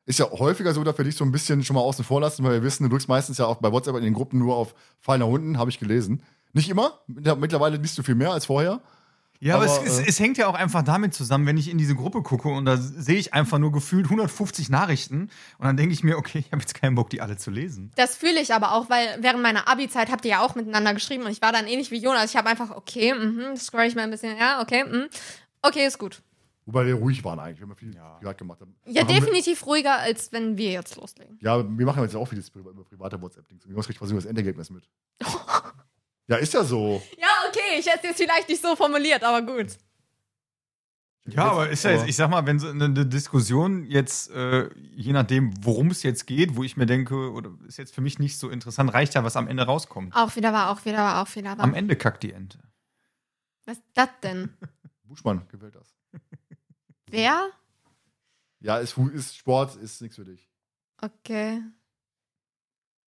Ist 0.06 0.18
ja 0.18 0.30
häufiger 0.30 0.72
so, 0.72 0.82
dass 0.84 0.96
wir 0.98 1.04
dich 1.04 1.16
so 1.16 1.24
ein 1.24 1.32
bisschen 1.32 1.62
schon 1.64 1.74
mal 1.74 1.82
außen 1.82 2.04
vor 2.04 2.20
lassen, 2.20 2.42
weil 2.44 2.52
wir 2.52 2.62
wissen, 2.62 2.84
du 2.84 2.88
drückst 2.90 3.08
meistens 3.08 3.38
ja 3.38 3.46
auch 3.46 3.56
bei 3.58 3.70
WhatsApp 3.70 3.96
in 3.96 4.04
den 4.04 4.14
Gruppen 4.14 4.38
nur 4.38 4.56
auf 4.56 4.74
Fall 5.00 5.18
nach 5.18 5.26
unten, 5.26 5.58
habe 5.58 5.70
ich 5.70 5.78
gelesen. 5.78 6.22
Nicht 6.52 6.68
immer, 6.68 7.00
mittlerweile 7.06 7.76
liest 7.76 7.98
du 7.98 8.02
viel 8.02 8.14
mehr 8.14 8.32
als 8.32 8.46
vorher. 8.46 8.80
Ja, 9.40 9.56
aber, 9.56 9.64
Aber, 9.70 9.86
es, 9.86 9.98
äh, 9.98 10.02
es, 10.02 10.08
es 10.08 10.20
hängt 10.20 10.38
ja 10.38 10.46
auch 10.48 10.54
einfach 10.54 10.82
damit 10.82 11.14
zusammen, 11.14 11.46
wenn 11.46 11.56
ich 11.58 11.68
in 11.70 11.78
diese 11.78 11.94
Gruppe 11.94 12.22
gucke 12.22 12.48
und 12.48 12.64
da 12.64 12.76
sehe 12.76 13.16
ich 13.18 13.34
einfach 13.34 13.58
nur 13.58 13.70
gefühlt 13.72 14.06
150 14.06 14.68
Nachrichten 14.70 15.30
und 15.58 15.64
dann 15.66 15.76
denke 15.76 15.92
ich 15.92 16.02
mir, 16.02 16.16
okay, 16.18 16.38
ich 16.38 16.52
habe 16.52 16.60
jetzt 16.62 16.74
keinen 16.74 16.94
Bock, 16.94 17.10
die 17.10 17.20
alle 17.20 17.36
zu 17.36 17.50
lesen. 17.50 17.90
Das 17.96 18.16
fühle 18.16 18.40
ich 18.40 18.54
aber 18.54 18.72
auch, 18.72 18.88
weil 18.90 19.18
während 19.20 19.42
meiner 19.42 19.68
Abi-Zeit 19.68 20.10
habt 20.10 20.24
ihr 20.24 20.32
ja 20.32 20.40
auch 20.40 20.54
miteinander 20.54 20.94
geschrieben 20.94 21.24
und 21.24 21.30
ich 21.30 21.42
war 21.42 21.52
dann 21.52 21.66
ähnlich 21.66 21.90
wie 21.90 21.98
Jonas. 21.98 22.30
Ich 22.30 22.36
habe 22.36 22.48
einfach, 22.48 22.70
okay, 22.70 23.14
mhm, 23.14 23.56
scroll 23.56 23.84
ich 23.84 23.94
mal 23.94 24.02
ein 24.02 24.10
bisschen, 24.10 24.36
ja, 24.38 24.60
okay, 24.62 24.84
mhm. 24.84 25.06
Okay, 25.62 25.86
ist 25.86 25.98
gut. 25.98 26.22
Wobei 26.68 26.84
wir 26.86 26.94
ruhig 26.94 27.22
waren 27.22 27.38
eigentlich, 27.38 27.60
wir 27.60 27.68
haben 27.68 27.76
viel 27.76 27.94
Ja. 27.94 28.14
privat 28.18 28.38
gemacht. 28.38 28.60
haben. 28.60 28.74
Ja, 28.86 29.06
wir- 29.06 29.14
definitiv 29.14 29.64
ruhiger, 29.66 29.98
als 29.98 30.32
wenn 30.32 30.56
wir 30.58 30.72
jetzt 30.72 30.96
loslegen. 30.96 31.38
Ja, 31.40 31.58
wir 31.62 31.86
machen 31.86 32.02
jetzt 32.02 32.16
auch 32.16 32.26
vieles 32.26 32.48
über, 32.48 32.70
über 32.70 32.84
private 32.84 33.20
WhatsApp-Dings. 33.22 33.64
Jonas 33.68 33.86
kriegt 33.86 33.98
quasi 34.00 34.12
nur 34.12 34.20
das 34.20 34.28
Endergebnis 34.28 34.70
mit. 34.70 34.88
ja, 36.28 36.36
ist 36.36 36.54
ja 36.54 36.64
so. 36.64 37.02
Ja, 37.18 37.28
okay, 37.48 37.78
ich 37.78 37.86
hätte 37.86 38.00
es 38.02 38.04
jetzt 38.10 38.22
vielleicht 38.22 38.48
nicht 38.48 38.62
so 38.62 38.74
formuliert, 38.76 39.22
aber 39.22 39.42
gut. 39.42 39.76
Ja, 41.28 41.50
aber 41.50 41.68
ist 41.70 41.82
ja 41.82 41.90
jetzt, 41.90 42.06
ich 42.06 42.14
sag 42.14 42.30
mal, 42.30 42.46
wenn 42.46 42.60
so 42.60 42.68
eine, 42.68 43.04
Diskussion 43.04 43.84
jetzt, 43.84 44.30
äh, 44.30 44.70
je 44.74 45.12
nachdem, 45.12 45.52
worum 45.64 45.88
es 45.88 46.04
jetzt 46.04 46.26
geht, 46.26 46.54
wo 46.54 46.62
ich 46.62 46.76
mir 46.76 46.86
denke, 46.86 47.32
oder 47.32 47.50
ist 47.66 47.78
jetzt 47.78 47.94
für 47.94 48.00
mich 48.00 48.20
nicht 48.20 48.38
so 48.38 48.48
interessant, 48.48 48.94
reicht 48.94 49.14
ja, 49.14 49.24
was 49.24 49.36
am 49.36 49.48
Ende 49.48 49.64
rauskommt. 49.64 50.14
Auch 50.14 50.36
wieder 50.36 50.52
war, 50.52 50.70
auch 50.70 50.84
wieder 50.84 50.98
war, 50.98 51.22
auch 51.22 51.34
wieder 51.34 51.58
war. 51.58 51.64
Am 51.64 51.74
Ende 51.74 51.96
kackt 51.96 52.22
die 52.22 52.32
Ente. 52.32 52.58
Was 53.64 53.78
ist 53.78 53.86
das 53.94 54.08
denn? 54.22 54.56
Buschmann 55.04 55.46
gewählt 55.48 55.74
das. 55.74 55.96
Wer? 57.10 57.50
Ja, 58.60 58.78
ist, 58.78 58.96
ist 58.96 59.36
Sport, 59.36 59.76
ist 59.76 60.00
nichts 60.02 60.16
für 60.16 60.24
dich. 60.24 60.48
Okay. 61.00 61.60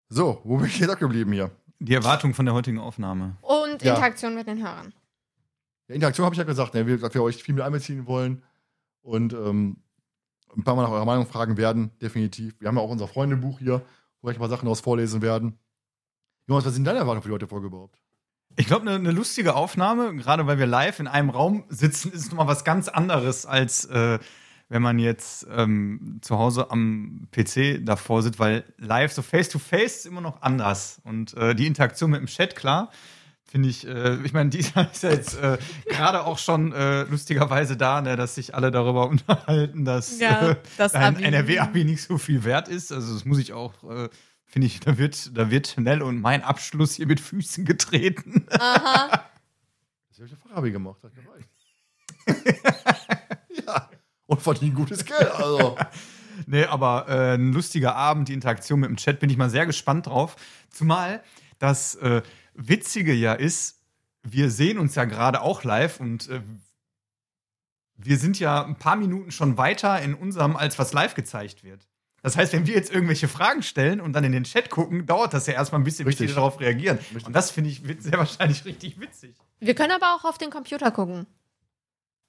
So, 0.08 0.40
wo 0.44 0.56
bin 0.56 0.66
ich 0.66 0.78
jetzt 0.78 0.90
abgeblieben 0.90 1.32
hier? 1.32 1.50
Die 1.78 1.94
Erwartung 1.94 2.34
von 2.34 2.46
der 2.46 2.54
heutigen 2.54 2.78
Aufnahme. 2.78 3.36
Und 3.42 3.82
Ja. 3.82 3.94
Interaktion 3.94 4.34
mit 4.34 4.46
den 4.46 4.62
Hörern. 4.62 4.92
Ja, 5.88 5.94
Interaktion 5.94 6.24
habe 6.24 6.34
ich 6.34 6.38
ja 6.38 6.44
gesagt, 6.44 6.74
ne? 6.74 6.86
wir, 6.86 6.98
dass 6.98 7.14
wir 7.14 7.22
euch 7.22 7.42
viel 7.42 7.54
mit 7.54 7.62
einbeziehen 7.62 8.06
wollen 8.06 8.42
und 9.02 9.32
ähm, 9.32 9.76
ein 10.56 10.64
paar 10.64 10.74
Mal 10.74 10.82
nach 10.82 10.90
eurer 10.90 11.04
Meinung 11.04 11.26
fragen 11.26 11.56
werden, 11.56 11.90
definitiv. 12.00 12.54
Wir 12.60 12.68
haben 12.68 12.76
ja 12.76 12.82
auch 12.82 12.90
unser 12.90 13.08
Freundebuch 13.08 13.58
hier, 13.58 13.82
wo 14.20 14.28
wir 14.28 14.34
ein 14.34 14.38
paar 14.38 14.48
Sachen 14.48 14.64
daraus 14.64 14.80
vorlesen 14.80 15.22
werden. 15.22 15.58
Jonas, 16.48 16.64
was 16.64 16.74
sind 16.74 16.84
deine 16.84 16.98
Erwartungen 16.98 17.22
für 17.22 17.28
die 17.28 17.34
heutige 17.34 17.48
Folge 17.48 17.66
überhaupt? 17.66 18.00
Ich 18.56 18.66
glaube, 18.66 18.88
eine 18.88 18.98
ne 18.98 19.10
lustige 19.10 19.54
Aufnahme, 19.54 20.14
gerade 20.16 20.46
weil 20.46 20.58
wir 20.58 20.66
live 20.66 20.98
in 20.98 21.08
einem 21.08 21.28
Raum 21.30 21.64
sitzen, 21.68 22.10
ist 22.12 22.30
nochmal 22.30 22.46
was 22.46 22.64
ganz 22.64 22.88
anderes, 22.88 23.44
als 23.44 23.84
äh, 23.84 24.18
wenn 24.68 24.82
man 24.82 24.98
jetzt 24.98 25.46
ähm, 25.50 26.18
zu 26.22 26.38
Hause 26.38 26.70
am 26.70 27.28
PC 27.30 27.84
davor 27.84 28.22
sitzt, 28.22 28.38
weil 28.38 28.64
live 28.78 29.12
so 29.12 29.22
face-to-face 29.22 29.98
ist 29.98 30.06
immer 30.06 30.20
noch 30.20 30.42
anders. 30.42 31.00
Und 31.04 31.34
äh, 31.34 31.54
die 31.54 31.66
Interaktion 31.66 32.10
mit 32.10 32.20
dem 32.20 32.26
Chat, 32.26 32.56
klar, 32.56 32.90
finde 33.44 33.68
ich, 33.68 33.86
äh, 33.86 34.16
ich 34.24 34.32
meine, 34.32 34.50
die 34.50 34.58
ist 34.60 34.74
ja 34.74 35.10
jetzt 35.10 35.38
äh, 35.40 35.58
gerade 35.86 36.24
auch 36.24 36.38
schon 36.38 36.72
äh, 36.72 37.04
lustigerweise 37.04 37.76
da, 37.76 38.00
ne, 38.00 38.16
dass 38.16 38.34
sich 38.34 38.54
alle 38.54 38.70
darüber 38.72 39.08
unterhalten, 39.08 39.84
dass 39.84 40.18
Ja, 40.18 40.50
äh, 40.50 40.56
das 40.76 40.94
ein 40.94 41.14
Abi. 41.16 41.24
NRW-Abi 41.24 41.84
nicht 41.84 42.02
so 42.02 42.18
viel 42.18 42.42
wert 42.44 42.68
ist. 42.68 42.92
Also 42.92 43.14
das 43.14 43.24
muss 43.24 43.38
ich 43.38 43.52
auch, 43.52 43.84
äh, 43.84 44.08
finde 44.46 44.66
ich, 44.66 44.80
da 44.80 44.98
wird, 44.98 45.36
da 45.36 45.50
wird 45.50 45.78
Nell 45.78 46.02
und 46.02 46.20
mein 46.20 46.42
Abschluss 46.42 46.94
hier 46.94 47.06
mit 47.06 47.20
Füßen 47.20 47.64
getreten. 47.64 48.46
Aha. 48.50 49.24
Das 50.08 50.18
habe 50.18 50.26
ich 50.26 50.30
ja 50.32 50.36
Fachabi 50.36 50.72
gemacht, 50.72 51.02
hat 51.04 51.12
gereicht. 51.14 51.48
ja, 53.66 53.90
und 54.26 54.42
verdienen 54.42 54.74
gutes 54.74 55.04
Geld, 55.04 55.30
also. 55.30 55.76
Nee, 56.44 56.66
aber 56.66 57.06
äh, 57.08 57.34
ein 57.36 57.54
lustiger 57.54 57.96
Abend, 57.96 58.28
die 58.28 58.34
Interaktion 58.34 58.80
mit 58.80 58.90
dem 58.90 58.98
Chat, 58.98 59.20
bin 59.20 59.30
ich 59.30 59.38
mal 59.38 59.48
sehr 59.48 59.64
gespannt 59.64 60.06
drauf. 60.06 60.36
Zumal 60.68 61.22
das 61.58 61.94
äh, 61.94 62.20
Witzige 62.52 63.14
ja 63.14 63.32
ist, 63.32 63.80
wir 64.22 64.50
sehen 64.50 64.78
uns 64.78 64.94
ja 64.96 65.06
gerade 65.06 65.40
auch 65.40 65.64
live 65.64 65.98
und 65.98 66.28
äh, 66.28 66.42
wir 67.96 68.18
sind 68.18 68.38
ja 68.38 68.64
ein 68.64 68.76
paar 68.76 68.96
Minuten 68.96 69.30
schon 69.30 69.56
weiter 69.56 70.00
in 70.02 70.14
unserem, 70.14 70.56
als 70.56 70.78
was 70.78 70.92
live 70.92 71.14
gezeigt 71.14 71.64
wird. 71.64 71.86
Das 72.22 72.36
heißt, 72.36 72.52
wenn 72.52 72.66
wir 72.66 72.74
jetzt 72.74 72.92
irgendwelche 72.92 73.28
Fragen 73.28 73.62
stellen 73.62 74.00
und 74.00 74.12
dann 74.12 74.24
in 74.24 74.32
den 74.32 74.44
Chat 74.44 74.68
gucken, 74.68 75.06
dauert 75.06 75.32
das 75.32 75.46
ja 75.46 75.54
erstmal 75.54 75.80
ein 75.80 75.84
bisschen, 75.84 76.04
bis 76.04 76.14
Richtig. 76.14 76.30
die 76.30 76.34
darauf 76.34 76.60
reagieren. 76.60 76.98
Richtig. 76.98 77.26
Und 77.26 77.32
das 77.32 77.50
finde 77.50 77.70
ich 77.70 77.86
wird 77.86 78.02
sehr 78.02 78.18
wahrscheinlich 78.18 78.64
richtig 78.64 79.00
witzig. 79.00 79.36
Wir 79.60 79.74
können 79.74 79.92
aber 79.92 80.14
auch 80.14 80.24
auf 80.24 80.36
den 80.36 80.50
Computer 80.50 80.90
gucken. 80.90 81.26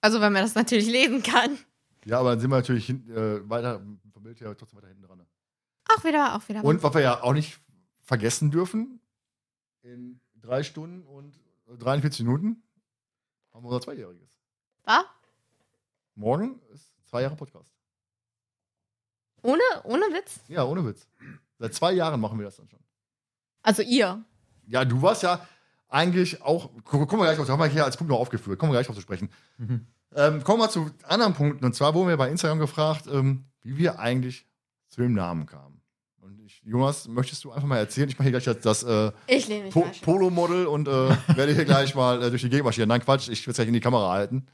Also, 0.02 0.22
wenn 0.22 0.32
man 0.32 0.44
das 0.44 0.54
natürlich 0.54 0.88
lesen 0.88 1.24
kann. 1.24 1.58
Ja, 2.08 2.20
aber 2.20 2.30
dann 2.32 2.40
sind 2.40 2.50
wir 2.50 2.56
natürlich 2.58 2.86
hin, 2.86 3.10
äh, 3.10 3.48
weiter 3.50 3.80
vom 4.14 4.24
Bild 4.24 4.40
her 4.40 4.56
trotzdem 4.58 4.78
weiter 4.78 4.88
hinten 4.88 5.04
dran. 5.04 5.18
ne? 5.18 5.26
Auch 5.90 6.04
wieder, 6.04 6.36
auch 6.36 6.48
wieder. 6.50 6.64
Und 6.64 6.82
was 6.84 6.94
wir 6.94 7.02
ja 7.02 7.22
auch 7.22 7.34
nicht 7.34 7.60
vergessen 8.02 8.50
dürfen, 8.52 9.00
in 9.82 10.20
drei 10.36 10.64
Stunden 10.64 11.06
und 11.06 11.38
43 11.68 12.26
Minuten 12.26 12.64
haben 13.54 13.64
wir 13.64 13.70
unser 13.70 13.82
Zweijähriges. 13.82 14.30
Was? 14.84 15.04
Morgen 16.16 16.62
ist 16.74 16.94
zwei 17.06 17.22
Jahre 17.24 17.36
Podcast. 17.36 17.74
Ohne, 19.42 19.62
ohne 19.84 20.04
Witz? 20.14 20.40
Ja, 20.48 20.64
ohne 20.66 20.86
Witz. 20.86 21.08
Seit 21.60 21.74
zwei 21.74 21.94
Jahren 21.94 22.20
machen 22.20 22.38
wir 22.40 22.46
das 22.46 22.58
dann 22.58 22.68
schon. 22.70 22.80
Also 23.62 23.82
ihr. 23.82 24.24
Ja, 24.68 24.84
du 24.86 25.02
warst 25.02 25.24
ja 25.24 25.46
eigentlich 25.90 26.42
auch, 26.42 26.72
gu- 26.84 27.06
kommen 27.06 27.22
wir 27.22 27.26
gleich 27.26 27.38
drauf, 27.38 27.48
haben 27.50 27.60
wir 27.60 27.68
hier 27.68 27.86
als 27.86 27.98
Punkt 27.98 28.12
noch 28.12 28.20
aufgeführt, 28.20 28.60
kommen 28.60 28.72
wir 28.72 28.76
gleich 28.78 28.88
drauf 28.88 28.96
zu 28.96 29.02
sprechen. 29.02 29.30
Ähm, 30.16 30.44
kommen 30.44 30.60
wir 30.62 30.70
zu 30.70 30.90
anderen 31.04 31.34
Punkten. 31.34 31.66
Und 31.66 31.74
zwar 31.76 31.94
wurden 31.94 32.10
wir 32.10 32.18
bei 32.18 32.30
Instagram 32.30 32.60
gefragt, 32.60 33.06
ähm, 33.12 33.46
wie 33.62 33.78
wir 33.78 34.00
eigentlich 34.00 34.46
zu 34.90 35.02
dem 35.02 35.14
Namen 35.14 35.46
kamen. 35.46 35.82
Und 36.22 36.40
ich, 36.40 36.62
Jonas, 36.64 37.08
möchtest 37.08 37.44
du 37.44 37.52
einfach 37.52 37.68
mal 37.68 37.78
erzählen? 37.78 38.10
Ich 38.10 38.18
mache 38.18 38.30
hier 38.30 38.40
gleich 38.40 38.46
das, 38.46 38.60
das 38.60 38.84
äh, 38.84 39.12
po. 39.70 39.86
Polo-Model 40.02 40.66
und 40.68 40.88
äh, 40.88 40.92
werde 41.36 41.54
hier 41.54 41.66
gleich 41.66 41.94
mal 41.96 42.24
äh, 42.24 42.30
durch 42.30 42.42
die 42.42 42.50
Gegend 42.50 42.66
marschieren. 42.66 42.88
Nein, 42.90 43.02
Quatsch, 43.02 43.28
ich 43.30 43.46
will 43.46 43.52
es 43.52 43.56
gleich 43.58 43.68
in 43.68 43.74
die 43.74 43.80
Kamera 43.80 44.12
halten. 44.12 44.48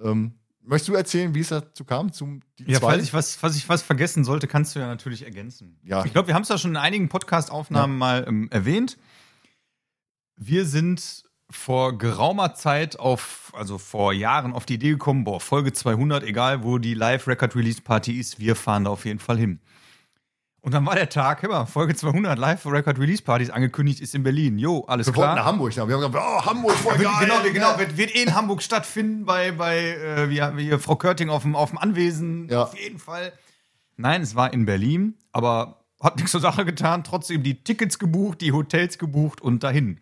Ähm, 0.00 0.34
möchtest 0.62 0.88
du 0.88 0.94
erzählen, 0.94 1.34
wie 1.34 1.40
es 1.40 1.48
dazu 1.48 1.84
kam? 1.84 2.12
Zum 2.12 2.40
die 2.58 2.64
Ja, 2.64 2.80
zwei? 2.80 2.92
falls 2.92 3.02
ich, 3.04 3.12
was, 3.12 3.36
falls 3.36 3.56
ich 3.56 3.68
was 3.68 3.82
vergessen 3.82 4.24
sollte, 4.24 4.46
kannst 4.48 4.74
du 4.74 4.80
ja 4.80 4.86
natürlich 4.86 5.22
ergänzen. 5.24 5.78
Ja. 5.82 6.04
Ich 6.04 6.12
glaube, 6.12 6.28
wir 6.28 6.34
haben 6.34 6.42
es 6.42 6.48
ja 6.48 6.58
schon 6.58 6.72
in 6.72 6.76
einigen 6.78 7.08
Podcast-Aufnahmen 7.08 7.98
mal 7.98 8.24
ähm, 8.26 8.48
erwähnt. 8.50 8.96
Wir 10.36 10.64
sind 10.64 11.24
vor 11.50 11.98
geraumer 11.98 12.54
Zeit 12.54 12.98
auf, 12.98 13.52
also 13.54 13.78
vor 13.78 14.12
Jahren 14.12 14.52
auf 14.52 14.66
die 14.66 14.74
Idee 14.74 14.90
gekommen, 14.90 15.24
boah, 15.24 15.40
Folge 15.40 15.72
200, 15.72 16.22
egal 16.24 16.62
wo 16.62 16.78
die 16.78 16.94
Live-Record-Release-Party 16.94 18.18
ist, 18.18 18.38
wir 18.38 18.56
fahren 18.56 18.84
da 18.84 18.90
auf 18.90 19.04
jeden 19.04 19.18
Fall 19.18 19.38
hin. 19.38 19.60
Und 20.62 20.74
dann 20.74 20.84
war 20.84 20.94
der 20.94 21.08
Tag, 21.08 21.42
hör 21.42 21.48
mal, 21.48 21.66
Folge 21.66 21.94
200 21.94 22.38
Live-Record-Release-Party 22.38 23.44
ist 23.44 23.50
angekündigt, 23.50 24.00
ist 24.00 24.14
in 24.14 24.22
Berlin. 24.22 24.58
Jo, 24.58 24.84
alles 24.86 25.06
wir 25.06 25.14
klar. 25.14 25.28
wollten 25.28 25.38
nach 25.38 25.46
Hamburg. 25.46 25.70
Ne? 25.76 25.88
Wir 25.88 25.94
haben 25.94 26.12
gesagt, 26.12 26.26
oh, 26.28 26.44
Hamburg, 26.44 26.74
voll 26.74 26.98
geil. 26.98 27.12
genau, 27.20 27.36
genau, 27.50 27.78
wird, 27.78 27.96
wird 27.96 28.14
eh 28.14 28.22
in 28.22 28.34
Hamburg 28.34 28.62
stattfinden 28.62 29.24
bei, 29.24 29.52
bei 29.52 29.78
äh, 29.78 30.28
wie, 30.28 30.40
wie 30.56 30.78
Frau 30.78 30.96
Körting 30.96 31.30
auf 31.30 31.42
dem, 31.42 31.56
auf 31.56 31.70
dem 31.70 31.78
Anwesen. 31.78 32.48
Ja. 32.50 32.64
Auf 32.64 32.78
jeden 32.78 32.98
Fall. 32.98 33.32
Nein, 33.96 34.20
es 34.20 34.34
war 34.34 34.52
in 34.52 34.66
Berlin, 34.66 35.16
aber 35.32 35.80
hat 36.00 36.16
nichts 36.16 36.32
zur 36.32 36.40
Sache 36.40 36.66
getan. 36.66 37.04
Trotzdem 37.04 37.42
die 37.42 37.62
Tickets 37.64 37.98
gebucht, 37.98 38.42
die 38.42 38.52
Hotels 38.52 38.98
gebucht 38.98 39.40
und 39.40 39.64
dahin. 39.64 39.98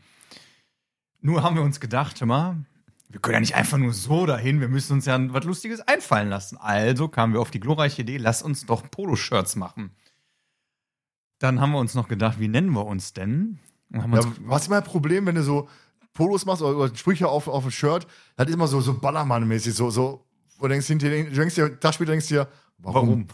Nur 1.20 1.42
haben 1.42 1.56
wir 1.56 1.62
uns 1.62 1.80
gedacht, 1.80 2.25
mal, 2.25 2.56
wir 3.08 3.20
können 3.20 3.34
ja 3.34 3.40
nicht 3.40 3.54
einfach 3.54 3.78
nur 3.78 3.92
so 3.92 4.26
dahin, 4.26 4.60
wir 4.60 4.68
müssen 4.68 4.92
uns 4.94 5.06
ja 5.06 5.18
was 5.32 5.44
Lustiges 5.44 5.80
einfallen 5.80 6.28
lassen. 6.28 6.56
Also 6.58 7.08
kamen 7.08 7.32
wir 7.32 7.40
auf 7.40 7.50
die 7.50 7.60
glorreiche 7.60 8.02
Idee, 8.02 8.18
lass 8.18 8.42
uns 8.42 8.66
doch 8.66 8.88
Poloshirts 8.90 9.56
machen. 9.56 9.90
Dann 11.38 11.60
haben 11.60 11.72
wir 11.72 11.78
uns 11.78 11.94
noch 11.94 12.08
gedacht, 12.08 12.40
wie 12.40 12.48
nennen 12.48 12.70
wir 12.72 12.84
uns 12.87 13.12
denn? 13.12 13.58
Ja, 13.92 14.04
was 14.44 14.62
ist 14.62 14.66
immer 14.68 14.76
ein 14.78 14.84
Problem, 14.84 15.26
wenn 15.26 15.37
du 15.37 15.42
so 15.42 15.68
Polos 16.12 16.44
machst 16.44 16.62
oder, 16.62 16.76
oder 16.76 16.94
Sprüche 16.96 17.28
auf, 17.28 17.48
auf 17.48 17.62
dem 17.62 17.70
Shirt? 17.70 18.06
Das 18.37 18.48
ist 18.48 18.54
immer 18.54 18.66
so, 18.68 18.80
so 18.80 18.92
Ballermann-mäßig. 18.94 19.72
So, 19.72 19.90
so, 19.90 20.25
wo 20.58 20.64
du 20.64 20.70
denkst, 20.70 20.87
hinterher- 20.88 21.25
du 21.25 21.34
denkst 21.34 21.54
dir, 21.54 21.78
Tag 21.80 21.94
später 21.94 22.10
denkst 22.10 22.26
dir, 22.28 22.48
warum? 22.78 23.08
warum? 23.08 23.26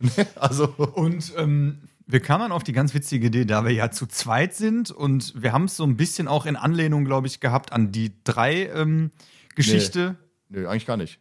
Also, 0.36 0.68
Und 0.68 1.32
ähm, 1.36 1.82
wir 2.10 2.20
kamen 2.20 2.52
auf 2.52 2.64
die 2.64 2.72
ganz 2.72 2.94
witzige 2.94 3.26
Idee, 3.26 3.44
da 3.44 3.64
wir 3.64 3.72
ja 3.72 3.90
zu 3.90 4.06
zweit 4.06 4.54
sind 4.54 4.90
und 4.90 5.34
wir 5.40 5.52
haben 5.52 5.64
es 5.64 5.76
so 5.76 5.84
ein 5.84 5.98
bisschen 5.98 6.26
auch 6.26 6.46
in 6.46 6.56
Anlehnung, 6.56 7.04
glaube 7.04 7.26
ich, 7.26 7.38
gehabt 7.38 7.70
an 7.72 7.92
die 7.92 8.12
drei 8.24 8.66
ähm, 8.68 9.10
Geschichte. 9.54 10.16
nee, 10.48 10.64
eigentlich 10.64 10.86
gar 10.86 10.96
nicht. 10.96 11.20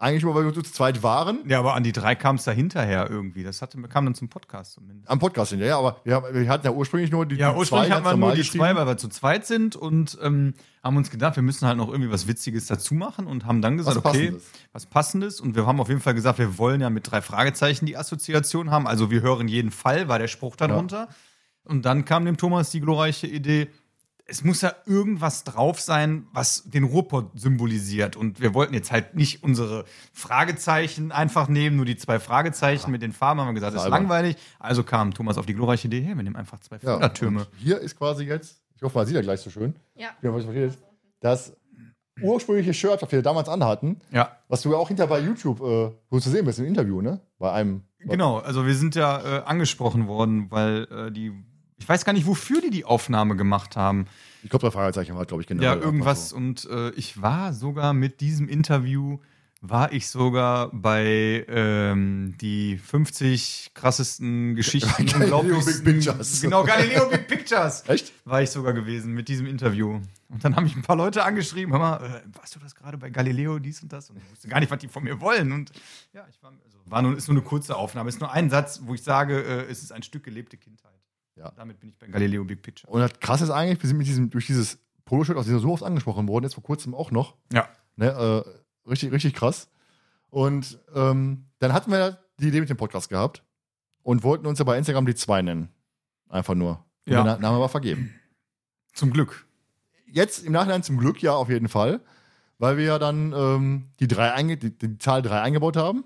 Eigentlich 0.00 0.22
nur, 0.22 0.32
weil 0.36 0.44
wir 0.44 0.54
zu 0.54 0.62
zweit 0.62 1.02
waren. 1.02 1.40
Ja, 1.48 1.58
aber 1.58 1.74
an 1.74 1.82
die 1.82 1.90
drei 1.90 2.14
kam 2.14 2.36
es 2.36 2.44
da 2.44 2.52
hinterher 2.52 3.10
irgendwie. 3.10 3.42
Das 3.42 3.60
hatte, 3.60 3.80
kam 3.82 4.04
dann 4.04 4.14
zum 4.14 4.28
Podcast 4.28 4.74
zumindest. 4.74 5.10
Am 5.10 5.18
Podcast 5.18 5.50
sind 5.50 5.58
ja, 5.58 5.66
ja, 5.66 5.78
aber 5.78 6.00
wir, 6.04 6.22
wir 6.32 6.48
hatten 6.48 6.64
ja 6.64 6.70
ursprünglich 6.72 7.10
nur 7.10 7.26
die, 7.26 7.34
Ja, 7.34 7.50
die 7.50 7.58
ursprünglich 7.58 7.88
zwei 7.88 7.96
hatten 7.96 8.04
wir 8.06 8.16
nur 8.16 8.34
die 8.36 8.42
zwei, 8.44 8.76
weil 8.76 8.86
wir 8.86 8.96
zu 8.96 9.08
zweit 9.08 9.44
sind 9.44 9.74
und 9.74 10.16
ähm, 10.22 10.54
haben 10.84 10.96
uns 10.96 11.10
gedacht, 11.10 11.34
wir 11.34 11.42
müssen 11.42 11.66
halt 11.66 11.78
noch 11.78 11.88
irgendwie 11.88 12.12
was 12.12 12.28
Witziges 12.28 12.66
dazu 12.66 12.94
machen 12.94 13.26
und 13.26 13.44
haben 13.44 13.60
dann 13.60 13.76
gesagt, 13.76 13.96
Was 13.96 14.04
okay, 14.04 14.26
Passendes. 14.26 14.50
was 14.72 14.86
Passendes. 14.86 15.40
Und 15.40 15.56
wir 15.56 15.66
haben 15.66 15.80
auf 15.80 15.88
jeden 15.88 16.00
Fall 16.00 16.14
gesagt, 16.14 16.38
wir 16.38 16.58
wollen 16.58 16.80
ja 16.80 16.90
mit 16.90 17.10
drei 17.10 17.20
Fragezeichen 17.20 17.84
die 17.84 17.96
Assoziation 17.96 18.70
haben. 18.70 18.86
Also 18.86 19.10
wir 19.10 19.20
hören 19.22 19.48
jeden 19.48 19.72
Fall, 19.72 20.06
war 20.06 20.20
der 20.20 20.28
Spruch 20.28 20.54
darunter. 20.54 21.08
Und 21.64 21.84
dann 21.84 22.04
kam 22.04 22.24
dem 22.24 22.36
Thomas 22.36 22.70
die 22.70 22.80
glorreiche 22.80 23.26
Idee, 23.26 23.68
es 24.30 24.44
muss 24.44 24.60
ja 24.60 24.74
irgendwas 24.84 25.42
drauf 25.44 25.80
sein, 25.80 26.26
was 26.34 26.64
den 26.64 26.84
Ruhrpott 26.84 27.30
symbolisiert. 27.34 28.14
Und 28.14 28.40
wir 28.40 28.52
wollten 28.52 28.74
jetzt 28.74 28.92
halt 28.92 29.14
nicht 29.14 29.42
unsere 29.42 29.86
Fragezeichen 30.12 31.12
einfach 31.12 31.48
nehmen, 31.48 31.76
nur 31.76 31.86
die 31.86 31.96
zwei 31.96 32.20
Fragezeichen 32.20 32.90
mit 32.90 33.00
den 33.00 33.12
Farben, 33.12 33.40
haben 33.40 33.48
wir 33.48 33.54
gesagt, 33.54 33.74
das 33.74 33.84
ist 33.84 33.90
langweilig. 33.90 34.36
Also 34.58 34.84
kam 34.84 35.14
Thomas 35.14 35.38
auf 35.38 35.46
die 35.46 35.54
glorreiche 35.54 35.86
Idee, 35.88 36.02
hey, 36.02 36.14
wir 36.14 36.22
nehmen 36.22 36.36
einfach 36.36 36.60
zwei 36.60 36.76
Ja, 36.76 36.80
Fördertürme. 36.92 37.40
und 37.40 37.48
hier 37.56 37.78
ist 37.80 37.96
quasi 37.96 38.24
jetzt, 38.24 38.60
ich 38.76 38.82
hoffe, 38.82 38.98
man 38.98 39.06
sieht 39.06 39.16
ja 39.16 39.22
gleich 39.22 39.40
so 39.40 39.48
schön, 39.48 39.74
Ja. 39.96 40.10
ja, 40.20 40.68
das 41.20 41.56
ursprüngliche 42.20 42.74
Shirt, 42.74 43.00
was 43.00 43.10
wir 43.12 43.22
damals 43.22 43.48
anhatten, 43.48 44.00
Ja, 44.10 44.36
was 44.48 44.62
du 44.62 44.72
ja 44.72 44.76
auch 44.76 44.88
hinter 44.88 45.06
bei 45.06 45.20
YouTube, 45.20 45.60
äh, 45.60 45.64
wo 46.10 46.16
du 46.16 46.18
zu 46.20 46.30
sehen 46.30 46.44
bist 46.44 46.58
im 46.58 46.66
Interview, 46.66 47.00
ne? 47.00 47.20
Bei 47.38 47.52
einem. 47.52 47.82
genau. 48.00 48.38
Also 48.38 48.66
wir 48.66 48.74
sind 48.74 48.94
ja 48.94 49.38
äh, 49.38 49.42
angesprochen 49.44 50.06
worden, 50.08 50.50
weil 50.50 50.86
äh, 50.90 51.10
die, 51.12 51.32
ich 51.78 51.88
weiß 51.88 52.04
gar 52.04 52.12
nicht, 52.12 52.26
wofür 52.26 52.60
die 52.60 52.70
die 52.70 52.84
Aufnahme 52.84 53.36
gemacht 53.36 53.76
haben. 53.76 54.06
Ich 54.42 54.50
glaube, 54.50 54.62
der 54.62 54.72
Fragezeichen 54.72 55.16
war, 55.16 55.24
glaube 55.26 55.42
ich, 55.42 55.48
genau. 55.48 55.62
Ja, 55.62 55.74
irgendwas. 55.74 56.32
Und 56.32 56.68
äh, 56.70 56.90
ich 56.90 57.20
war 57.22 57.52
sogar 57.52 57.92
mit 57.92 58.20
diesem 58.20 58.48
Interview, 58.48 59.18
war 59.60 59.92
ich 59.92 60.08
sogar 60.08 60.70
bei 60.72 61.44
ähm, 61.48 62.36
die 62.40 62.78
50 62.78 63.72
krassesten 63.74 64.54
Geschichten, 64.54 65.06
Galileo 65.06 65.60
Big 65.64 65.84
Pictures. 65.84 66.40
Genau, 66.40 66.62
Galileo 66.62 67.08
Big 67.08 67.26
Pictures. 67.26 67.82
Echt? 67.88 68.12
War 68.24 68.42
ich 68.42 68.50
sogar 68.50 68.72
gewesen 68.72 69.14
mit 69.14 69.28
diesem 69.28 69.46
Interview. 69.46 70.00
Und 70.28 70.44
dann 70.44 70.54
haben 70.54 70.64
mich 70.64 70.76
ein 70.76 70.82
paar 70.82 70.96
Leute 70.96 71.24
angeschrieben, 71.24 71.72
hör 71.72 71.80
mal, 71.80 71.96
äh, 72.04 72.38
warst 72.38 72.54
du 72.54 72.60
das 72.60 72.74
gerade 72.74 72.98
bei 72.98 73.10
Galileo, 73.10 73.58
dies 73.58 73.82
und 73.82 73.92
das? 73.92 74.10
Und 74.10 74.18
ich 74.18 74.30
wusste 74.30 74.46
gar 74.48 74.60
nicht, 74.60 74.70
was 74.70 74.78
die 74.78 74.88
von 74.88 75.02
mir 75.02 75.20
wollen. 75.20 75.50
Und 75.50 75.72
ja, 76.12 76.24
ich 76.30 76.40
war, 76.42 76.52
also, 76.64 76.78
war 76.84 77.02
nur, 77.02 77.16
ist 77.16 77.26
nur 77.26 77.36
eine 77.36 77.44
kurze 77.44 77.74
Aufnahme. 77.76 78.08
Ist 78.08 78.20
nur 78.20 78.30
ein 78.32 78.50
Satz, 78.50 78.82
wo 78.84 78.94
ich 78.94 79.02
sage, 79.02 79.42
äh, 79.42 79.70
es 79.70 79.82
ist 79.82 79.90
ein 79.90 80.02
Stück 80.02 80.22
gelebte 80.22 80.56
Kindheit. 80.56 80.97
Ja. 81.38 81.52
Damit 81.56 81.78
bin 81.80 81.90
ich 81.90 81.98
bei 81.98 82.08
Galileo 82.08 82.44
Big 82.44 82.62
Picture. 82.62 82.92
Und 82.92 83.00
das 83.00 83.18
krasse 83.20 83.44
ist 83.44 83.50
eigentlich, 83.50 83.80
wir 83.82 83.88
sind 83.88 83.98
mit 83.98 84.06
diesem, 84.06 84.30
durch 84.30 84.46
dieses 84.46 84.78
Poloshirt, 85.04 85.38
aus 85.38 85.46
dieser 85.46 85.60
so 85.60 85.72
oft 85.72 85.82
angesprochen 85.82 86.28
worden, 86.28 86.44
jetzt 86.44 86.54
vor 86.54 86.62
kurzem 86.64 86.94
auch 86.94 87.10
noch. 87.10 87.36
Ja. 87.52 87.68
Ne, 87.96 88.06
äh, 88.06 88.88
richtig, 88.88 89.12
richtig 89.12 89.34
krass. 89.34 89.68
Und 90.30 90.78
ähm, 90.94 91.46
dann 91.60 91.72
hatten 91.72 91.90
wir 91.90 92.18
die 92.38 92.48
Idee 92.48 92.60
mit 92.60 92.68
dem 92.68 92.76
Podcast 92.76 93.08
gehabt 93.08 93.42
und 94.02 94.22
wollten 94.22 94.46
uns 94.46 94.58
ja 94.58 94.64
bei 94.64 94.76
Instagram 94.76 95.06
die 95.06 95.14
zwei 95.14 95.42
nennen. 95.42 95.68
Einfach 96.28 96.54
nur. 96.54 96.84
Und 97.06 97.12
Ja. 97.12 97.22
Der 97.22 97.38
Name 97.38 97.60
war 97.60 97.68
vergeben. 97.68 98.14
Zum 98.92 99.12
Glück. 99.12 99.46
Jetzt 100.06 100.44
im 100.44 100.52
Nachhinein 100.52 100.82
zum 100.82 100.98
Glück 100.98 101.22
ja 101.22 101.32
auf 101.32 101.48
jeden 101.48 101.68
Fall, 101.68 102.00
weil 102.58 102.76
wir 102.76 102.84
ja 102.84 102.98
dann 102.98 103.32
ähm, 103.32 103.88
die, 104.00 104.08
drei 104.08 104.32
einge 104.32 104.56
die, 104.56 104.76
die 104.76 104.98
Zahl 104.98 105.22
3 105.22 105.40
eingebaut 105.40 105.76
haben. 105.76 106.04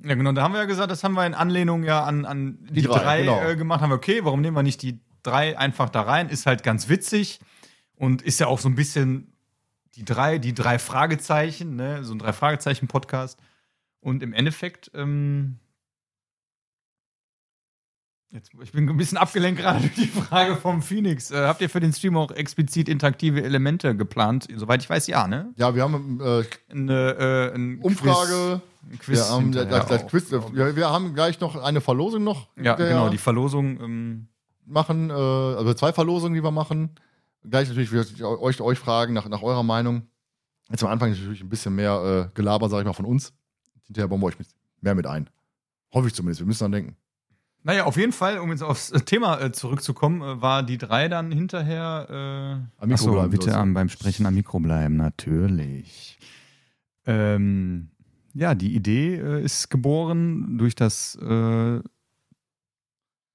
Ja, 0.00 0.14
genau. 0.14 0.32
Da 0.32 0.42
haben 0.42 0.52
wir 0.52 0.60
ja 0.60 0.66
gesagt, 0.66 0.90
das 0.90 1.02
haben 1.02 1.14
wir 1.14 1.26
in 1.26 1.34
Anlehnung 1.34 1.82
ja 1.82 2.04
an, 2.04 2.24
an 2.24 2.58
die, 2.60 2.74
Die 2.74 2.82
drei, 2.82 2.98
drei, 2.98 3.20
genau. 3.20 3.42
äh, 3.42 3.56
gemacht. 3.56 3.80
Haben 3.80 3.90
wir, 3.90 3.96
okay, 3.96 4.24
warum 4.24 4.40
nehmen 4.40 4.56
wir 4.56 4.62
nicht 4.62 4.82
die 4.82 5.00
drei 5.22 5.58
einfach 5.58 5.88
da 5.90 6.02
rein? 6.02 6.28
Ist 6.28 6.46
halt 6.46 6.62
ganz 6.62 6.88
witzig 6.88 7.40
und 7.96 8.22
ist 8.22 8.38
ja 8.38 8.46
auch 8.46 8.60
so 8.60 8.68
ein 8.68 8.76
bisschen 8.76 9.32
die 9.96 10.04
drei, 10.04 10.38
die 10.38 10.54
drei 10.54 10.78
Fragezeichen, 10.78 11.74
ne? 11.74 12.04
so 12.04 12.14
ein 12.14 12.18
drei 12.20 12.32
Fragezeichen-Podcast. 12.32 13.40
Und 14.00 14.22
im 14.22 14.32
Endeffekt, 14.32 14.92
ähm, 14.94 15.58
jetzt, 18.30 18.50
ich 18.62 18.72
bin 18.72 18.88
ein 18.88 18.96
bisschen 18.96 19.18
abgelenkt 19.18 19.60
gerade 19.60 19.80
durch 19.80 19.94
die 19.94 20.06
Frage 20.06 20.56
vom 20.56 20.82
Phoenix. 20.82 21.30
Äh, 21.30 21.46
habt 21.46 21.60
ihr 21.60 21.70
für 21.70 21.80
den 21.80 21.92
Stream 21.92 22.16
auch 22.16 22.30
explizit 22.30 22.88
interaktive 22.88 23.42
Elemente 23.42 23.96
geplant? 23.96 24.48
Soweit 24.54 24.82
ich 24.82 24.90
weiß, 24.90 25.06
ja, 25.06 25.26
ne? 25.26 25.52
Ja, 25.56 25.74
wir 25.74 25.82
haben 25.82 26.20
äh, 26.20 26.44
Eine 26.70 27.50
äh, 27.52 27.54
ein 27.54 27.78
Umfrage, 27.80 28.60
Quiz, 28.60 28.92
ein 28.92 28.98
Quiz 28.98 29.18
wir, 29.18 29.28
haben, 29.28 29.52
das, 29.52 29.86
das 29.86 30.02
auch, 30.02 30.08
Quiz 30.08 30.30
wir, 30.30 30.76
wir 30.76 30.90
haben 30.90 31.14
gleich 31.14 31.40
noch 31.40 31.56
eine 31.56 31.80
Verlosung 31.80 32.24
noch. 32.24 32.48
Ja, 32.56 32.74
genau, 32.74 33.08
die 33.08 33.18
Verlosung. 33.18 33.80
Ähm, 33.80 34.28
machen, 34.68 35.10
äh, 35.10 35.12
also 35.12 35.74
zwei 35.74 35.92
Verlosungen, 35.92 36.34
die 36.34 36.42
wir 36.42 36.50
machen. 36.50 36.90
Gleich 37.48 37.68
natürlich 37.68 37.92
ich 37.92 38.24
euch, 38.24 38.60
euch 38.60 38.78
fragen 38.78 39.14
nach, 39.14 39.28
nach 39.28 39.42
eurer 39.42 39.62
Meinung. 39.62 40.02
Jetzt 40.70 40.84
am 40.84 40.90
Anfang 40.90 41.10
natürlich 41.10 41.40
ein 41.40 41.48
bisschen 41.48 41.74
mehr 41.74 42.28
äh, 42.30 42.34
Gelaber, 42.34 42.68
sag 42.68 42.80
ich 42.80 42.84
mal, 42.84 42.92
von 42.92 43.06
uns. 43.06 43.32
Hinterher 43.86 44.08
bauen 44.08 44.20
wir 44.20 44.26
euch 44.26 44.38
mit, 44.38 44.48
mehr 44.80 44.94
mit 44.94 45.06
ein. 45.06 45.30
Hoffe 45.92 46.08
ich 46.08 46.14
zumindest. 46.14 46.40
Wir 46.40 46.46
müssen 46.46 46.64
dann 46.64 46.72
denken. 46.72 46.96
Naja, 47.64 47.84
auf 47.84 47.96
jeden 47.96 48.12
Fall, 48.12 48.38
um 48.38 48.50
jetzt 48.50 48.62
aufs 48.62 48.90
äh, 48.90 49.00
Thema 49.00 49.40
äh, 49.40 49.52
zurückzukommen, 49.52 50.22
äh, 50.22 50.40
war 50.40 50.62
die 50.62 50.78
drei 50.78 51.08
dann 51.08 51.32
hinterher. 51.32 52.06
Äh, 52.08 52.82
Am 52.82 52.88
Mikro 52.88 52.94
Achso, 52.94 53.12
bleiben 53.12 53.30
bitte 53.30 53.56
am, 53.56 53.74
beim 53.74 53.88
Sprechen 53.88 54.26
am 54.26 54.34
Mikro 54.34 54.60
bleiben, 54.60 54.96
natürlich. 54.96 56.18
Ähm, 57.04 57.90
ja, 58.34 58.54
die 58.54 58.74
Idee 58.74 59.16
äh, 59.16 59.42
ist 59.42 59.70
geboren 59.70 60.58
durch 60.58 60.74
das. 60.74 61.16
Äh, 61.16 61.80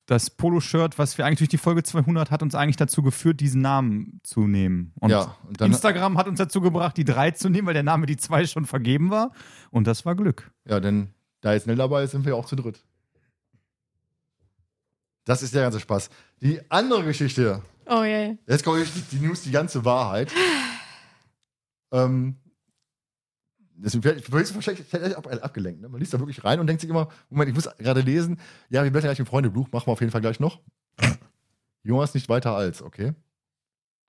das 0.06 0.30
Poloshirt, 0.30 1.00
was 1.00 1.18
wir 1.18 1.26
eigentlich 1.26 1.40
durch 1.40 1.50
die 1.50 1.58
Folge 1.58 1.82
200 1.82 2.30
hat 2.30 2.44
uns 2.44 2.56
eigentlich 2.56 2.76
dazu 2.76 3.02
geführt, 3.04 3.40
diesen 3.40 3.62
Namen 3.62 4.20
zu 4.22 4.48
nehmen. 4.48 4.92
Und 5.00 5.12
ja, 5.12 5.38
und 5.48 5.62
Instagram 5.62 6.18
hat 6.18 6.28
uns 6.28 6.40
dazu 6.40 6.60
gebracht, 6.60 6.98
die 6.98 7.06
drei 7.06 7.32
zu 7.32 7.50
nehmen, 7.50 7.68
weil 7.68 7.74
der 7.74 7.84
Name 7.84 8.06
die 8.06 8.18
zwei 8.18 8.46
schon 8.46 8.66
vergeben 8.66 9.12
war. 9.12 9.32
Und 9.72 9.88
das 9.88 10.06
war 10.06 10.16
Glück. 10.16 10.52
ja, 10.68 10.82
denn 10.82 11.14
da 11.40 11.54
jetzt 11.54 11.64
schnell 11.64 11.78
dabei 11.78 12.04
ist, 12.04 12.12
sind 12.12 12.26
wir 12.26 12.36
auch 12.36 12.46
zu 12.46 12.58
dritt. 12.58 12.84
Das 15.26 15.42
ist 15.42 15.54
der 15.56 15.64
ganze 15.64 15.80
Spaß. 15.80 16.10
Die 16.42 16.60
andere 16.70 17.04
Geschichte, 17.04 17.62
Oh 17.86 18.04
je. 18.04 18.38
jetzt 18.48 18.64
komme 18.64 18.82
ich 18.82 18.94
die, 18.94 19.18
die 19.18 19.26
News, 19.26 19.42
die 19.44 19.52
ganze 19.52 19.84
Wahrheit. 19.86 20.32
ähm, 21.92 22.36
deswegen 23.76 24.02
vielleicht- 24.02 24.26
vielleicht 24.26 24.80
ist 24.80 25.16
ab, 25.16 25.28
abgelenkt. 25.44 25.82
Ne? 25.82 25.90
Man 25.90 26.00
liest 26.00 26.14
da 26.14 26.20
wirklich 26.20 26.44
rein 26.44 26.60
und 26.60 26.68
denkt 26.68 26.82
sich 26.82 26.90
immer, 26.90 27.10
Moment, 27.30 27.50
ich 27.50 27.56
muss 27.56 27.70
gerade 27.78 28.02
lesen. 28.02 28.40
Ja, 28.70 28.84
wir 28.84 28.92
blättern 28.92 29.10
gleich 29.10 29.20
im 29.20 29.26
Freundebuch, 29.26 29.72
machen 29.72 29.88
wir 29.88 29.92
auf 29.94 30.00
jeden 30.02 30.12
Fall 30.12 30.22
gleich 30.22 30.40
noch. 30.40 30.60
Jonas 31.84 32.14
nicht 32.14 32.30
weiter 32.30 32.56
als, 32.56 32.82
okay. 32.82 33.14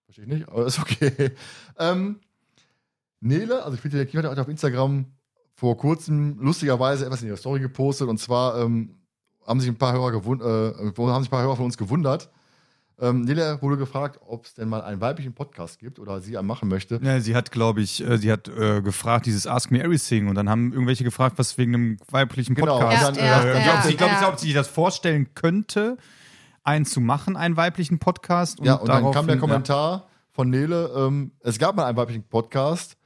Verstehe 0.06 0.24
ich 0.26 0.30
nicht, 0.32 0.48
aber 0.48 0.66
ist 0.66 0.78
okay. 0.78 1.32
Ähm, 1.78 2.20
Nele, 3.20 3.64
also 3.64 3.76
Peter 3.78 3.96
der 3.96 4.06
Kiefer, 4.06 4.28
hat 4.30 4.38
auf 4.38 4.48
Instagram 4.48 5.06
vor 5.54 5.76
kurzem 5.76 6.38
lustigerweise 6.40 7.06
etwas 7.06 7.22
in 7.22 7.28
ihrer 7.28 7.36
Story 7.36 7.60
gepostet 7.60 8.08
und 8.08 8.18
zwar 8.18 8.60
ähm, 8.60 8.96
haben 9.46 9.60
sich 9.60 9.68
ein 9.68 9.76
paar 9.76 9.92
Hörer 9.92 10.12
gewund 10.12 10.42
äh, 10.42 10.44
haben 10.44 11.22
sich 11.22 11.28
ein 11.28 11.30
paar 11.30 11.42
Hörer 11.42 11.56
von 11.56 11.66
uns 11.66 11.76
gewundert. 11.76 12.30
Ähm, 13.00 13.22
Nele 13.22 13.58
wurde 13.60 13.76
gefragt, 13.76 14.20
ob 14.24 14.44
es 14.44 14.54
denn 14.54 14.68
mal 14.68 14.80
einen 14.82 15.00
weiblichen 15.00 15.32
Podcast 15.32 15.80
gibt 15.80 15.98
oder 15.98 16.20
sie 16.20 16.38
einen 16.38 16.46
machen 16.46 16.68
möchte. 16.68 17.00
Ja, 17.02 17.18
sie 17.18 17.34
hat, 17.34 17.50
glaube 17.50 17.80
ich, 17.80 18.06
äh, 18.06 18.18
sie 18.18 18.30
hat 18.30 18.46
äh, 18.48 18.82
gefragt, 18.82 19.26
dieses 19.26 19.48
Ask 19.48 19.72
Me 19.72 19.82
Everything 19.82 20.28
und 20.28 20.36
dann 20.36 20.48
haben 20.48 20.72
irgendwelche 20.72 21.02
gefragt, 21.02 21.36
was 21.36 21.58
wegen 21.58 21.74
einem 21.74 21.96
weiblichen 22.08 22.54
Genau, 22.54 22.78
Podcast. 22.78 23.08
und 23.08 23.16
dann, 23.16 23.24
äh, 23.24 23.52
äh, 23.52 23.90
ich 23.90 23.96
glaube, 23.96 24.14
glaub, 24.18 24.32
ob 24.34 24.38
sie 24.38 24.46
sich 24.46 24.54
das 24.54 24.68
vorstellen 24.68 25.34
könnte, 25.34 25.96
einen 26.62 26.84
zu 26.84 27.00
machen, 27.00 27.36
einen 27.36 27.56
weiblichen 27.56 27.98
Podcast. 27.98 28.60
ja, 28.62 28.74
und 28.74 28.88
dann 28.88 29.10
kam 29.10 29.26
der 29.26 29.38
Kommentar 29.38 30.06
von 30.30 30.48
Nele, 30.48 30.92
ähm, 30.96 31.32
es 31.40 31.58
gab 31.58 31.74
mal 31.74 31.86
einen 31.86 31.96
weiblichen 31.96 32.22
Podcast, 32.22 32.96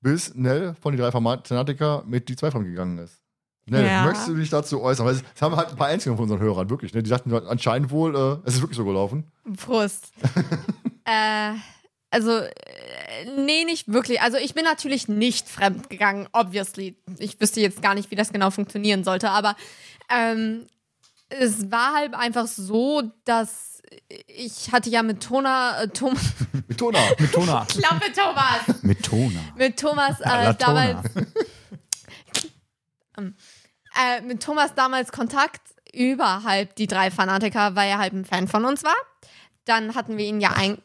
bis 0.00 0.32
Nell 0.36 0.76
von 0.80 0.92
die 0.92 0.98
drei 0.98 1.10
Fanatiker 1.10 2.04
mit 2.06 2.28
die 2.28 2.36
zwei 2.36 2.52
von 2.52 2.64
gegangen 2.64 2.98
ist. 2.98 3.23
Nell, 3.66 3.86
Ja. 3.86 4.04
möchtest 4.04 4.28
du 4.28 4.34
dich 4.34 4.50
dazu 4.50 4.82
äußern? 4.82 5.06
Weil 5.06 5.14
es 5.34 5.42
haben 5.42 5.56
halt 5.56 5.70
ein 5.70 5.76
paar 5.76 5.86
Einzelne 5.88 6.16
von 6.16 6.24
unseren 6.24 6.40
Hörern, 6.40 6.68
wirklich. 6.68 6.92
Ne? 6.92 7.02
Die 7.02 7.10
dachten 7.10 7.32
anscheinend 7.32 7.90
wohl, 7.90 8.14
äh, 8.14 8.48
es 8.48 8.54
ist 8.56 8.60
wirklich 8.60 8.76
so 8.76 8.84
gelaufen. 8.84 9.24
Prost. 9.56 10.12
äh, 11.04 11.52
also, 12.10 12.30
äh, 12.38 12.50
nee, 13.38 13.64
nicht 13.64 13.90
wirklich. 13.92 14.20
Also, 14.20 14.36
ich 14.36 14.54
bin 14.54 14.64
natürlich 14.64 15.08
nicht 15.08 15.48
fremd 15.48 15.88
gegangen, 15.90 16.28
obviously. 16.32 16.96
Ich 17.18 17.40
wüsste 17.40 17.60
jetzt 17.60 17.80
gar 17.82 17.94
nicht, 17.94 18.10
wie 18.10 18.16
das 18.16 18.32
genau 18.32 18.50
funktionieren 18.50 19.02
sollte, 19.02 19.30
aber 19.30 19.56
ähm, 20.10 20.66
es 21.30 21.70
war 21.70 21.94
halt 21.94 22.14
einfach 22.14 22.46
so, 22.46 23.02
dass 23.24 23.82
ich 24.26 24.72
hatte 24.72 24.90
ja 24.90 25.02
mit 25.02 25.22
Tona, 25.22 25.82
äh, 25.82 25.88
Tom, 25.88 26.14
Mit 26.68 26.78
Tona. 26.78 26.98
Mit 27.18 27.32
Tona. 27.32 27.64
Klappe 27.66 28.12
Thomas, 28.12 28.82
Mit 28.82 29.02
Tona. 29.04 29.40
mit 29.56 29.78
Thomas 29.78 30.20
äh, 30.20 30.24
La 30.24 30.52
Tona. 30.52 31.02
äh, 33.94 34.20
mit 34.22 34.42
Thomas 34.42 34.74
damals 34.74 35.12
Kontakt 35.12 35.60
überhalb 35.92 36.74
die 36.76 36.86
drei 36.86 37.10
Fanatiker, 37.10 37.76
weil 37.76 37.88
er 37.88 37.98
halt 37.98 38.12
ein 38.12 38.24
Fan 38.24 38.48
von 38.48 38.64
uns 38.64 38.82
war. 38.84 38.94
Dann 39.64 39.94
hatten 39.94 40.18
wir 40.18 40.26
ihn 40.26 40.40
ja 40.40 40.50
eingeladen. 40.50 40.82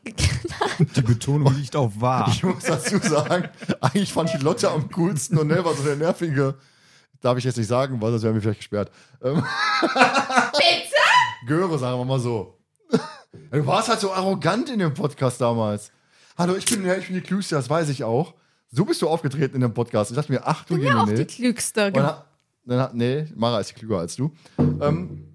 Die 0.95 1.01
Betonung 1.01 1.53
liegt 1.55 1.75
auf 1.75 1.99
wahr. 1.99 2.29
Ich 2.31 2.43
muss 2.43 2.63
dazu 2.63 2.97
sagen, 2.99 3.49
eigentlich 3.81 4.13
fand 4.13 4.33
ich 4.33 4.41
Lotte 4.41 4.71
am 4.71 4.89
coolsten 4.91 5.37
und 5.37 5.47
Nell 5.47 5.65
war 5.65 5.73
so 5.73 5.83
der 5.83 5.97
nervige. 5.97 6.55
Darf 7.19 7.37
ich 7.37 7.43
jetzt 7.43 7.57
nicht 7.57 7.67
sagen, 7.67 8.01
weil 8.01 8.11
sonst 8.11 8.23
wären 8.23 8.35
wir 8.35 8.41
vielleicht 8.41 8.61
gesperrt. 8.61 8.89
Ähm, 9.21 9.43
Bitte? 9.81 11.45
Göre, 11.45 11.77
sagen 11.77 11.97
wir 11.97 12.05
mal 12.05 12.19
so. 12.19 12.57
Du 13.51 13.65
warst 13.65 13.89
halt 13.89 13.99
so 13.99 14.13
arrogant 14.13 14.69
in 14.69 14.79
dem 14.79 14.93
Podcast 14.93 15.41
damals. 15.41 15.91
Hallo, 16.37 16.55
ich 16.55 16.65
bin, 16.65 16.89
ich 16.89 17.07
bin 17.07 17.15
die 17.15 17.21
Klügste, 17.21 17.55
das 17.55 17.69
weiß 17.69 17.89
ich 17.89 18.05
auch. 18.05 18.33
So 18.71 18.85
bist 18.85 19.01
du 19.01 19.09
aufgetreten 19.09 19.55
in 19.55 19.61
dem 19.61 19.73
Podcast. 19.73 20.11
Ich 20.11 20.15
dachte 20.15 20.31
mir, 20.31 20.41
ach 20.45 20.63
du 20.63 20.75
bin 20.75 20.85
ja 20.85 21.01
auch 21.01 21.09
die 21.09 21.25
Klügste. 21.25 21.87
Und 21.87 22.13
dann, 22.77 22.95
nee, 22.97 23.25
Mara 23.35 23.59
ist 23.59 23.73
klüger 23.75 23.99
als 23.99 24.15
du. 24.15 24.31
Ähm, 24.57 25.25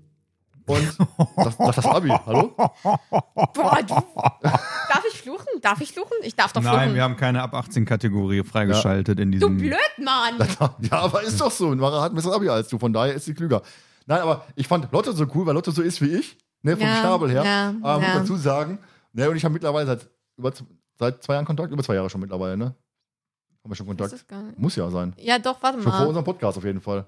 und 0.66 0.96
das, 1.36 1.56
das, 1.58 1.76
das 1.76 1.86
Abi, 1.86 2.08
hallo? 2.08 2.54
Boah, 2.56 3.78
du. 3.86 3.94
Darf 4.42 5.04
ich 5.12 5.20
fluchen? 5.20 5.46
Darf 5.60 5.80
ich 5.82 5.92
fluchen? 5.92 6.16
Ich 6.22 6.34
darf 6.34 6.52
doch 6.54 6.62
Nein, 6.62 6.74
fluchen. 6.80 6.94
wir 6.94 7.02
haben 7.02 7.16
keine 7.16 7.42
ab 7.42 7.52
18 7.54 7.84
Kategorie 7.84 8.42
freigeschaltet 8.44 9.18
in 9.20 9.30
du 9.32 9.38
diesem. 9.38 9.56
blöd, 9.58 9.78
Mann. 9.98 10.36
Ja, 10.90 11.00
aber 11.00 11.22
ist 11.22 11.38
doch 11.40 11.50
so. 11.50 11.74
Mara 11.74 12.00
hat 12.02 12.12
ein 12.12 12.14
besseres 12.14 12.34
Abi 12.36 12.48
als 12.48 12.68
du, 12.68 12.78
von 12.78 12.92
daher 12.92 13.14
ist 13.14 13.26
sie 13.26 13.34
klüger. 13.34 13.60
Nein, 14.06 14.20
aber 14.22 14.46
ich 14.54 14.66
fand 14.66 14.90
Lotte 14.92 15.12
so 15.12 15.26
cool, 15.34 15.44
weil 15.46 15.54
Lotte 15.54 15.70
so 15.70 15.82
ist 15.82 16.00
wie 16.00 16.14
ich, 16.16 16.38
ne, 16.62 16.76
vom 16.76 16.86
Ja, 16.86 16.96
Schnabel 16.96 17.30
her. 17.30 17.44
ja, 17.44 17.74
aber 17.82 17.98
muss 18.00 18.08
ja. 18.08 18.18
dazu 18.20 18.36
sagen, 18.36 18.78
ne, 19.12 19.28
und 19.28 19.36
ich 19.36 19.44
habe 19.44 19.52
mittlerweile 19.52 19.86
seit, 19.86 20.08
über, 20.38 20.52
seit 20.98 21.22
zwei 21.22 21.34
Jahren 21.34 21.44
Kontakt, 21.46 21.72
über 21.72 21.82
zwei 21.82 21.94
Jahre 21.94 22.08
schon 22.08 22.20
mittlerweile, 22.22 22.56
ne? 22.56 22.64
Haben 22.64 23.70
wir 23.70 23.76
schon 23.76 23.86
Kontakt? 23.86 24.14
Muss 24.58 24.76
ja 24.76 24.90
sein. 24.90 25.14
Ja, 25.18 25.38
doch, 25.38 25.62
warte 25.62 25.80
Schon 25.82 25.90
vor 25.92 26.00
mal. 26.00 26.06
unserem 26.08 26.24
Podcast 26.24 26.58
auf 26.58 26.64
jeden 26.64 26.82
Fall. 26.82 27.06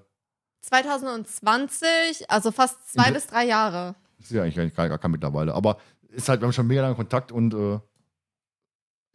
2020, 0.61 2.29
also 2.29 2.51
fast 2.51 2.91
zwei 2.91 3.09
Mhm. 3.09 3.13
bis 3.15 3.27
drei 3.27 3.45
Jahre. 3.45 3.95
Das 4.17 4.27
ist 4.27 4.31
ja 4.31 4.43
eigentlich 4.43 4.55
gar, 4.55 4.63
nicht- 4.65 4.75
gar, 4.75 4.97
kein 4.97 5.11
mittlerweile. 5.11 5.53
Aber 5.53 5.77
ist 6.09 6.27
halt, 6.29 6.41
wir 6.41 6.45
haben 6.47 6.53
schon 6.53 6.67
mega 6.67 6.81
lange 6.81 6.95
Kontakt 6.95 7.31
und 7.31 7.53
äh, 7.53 7.79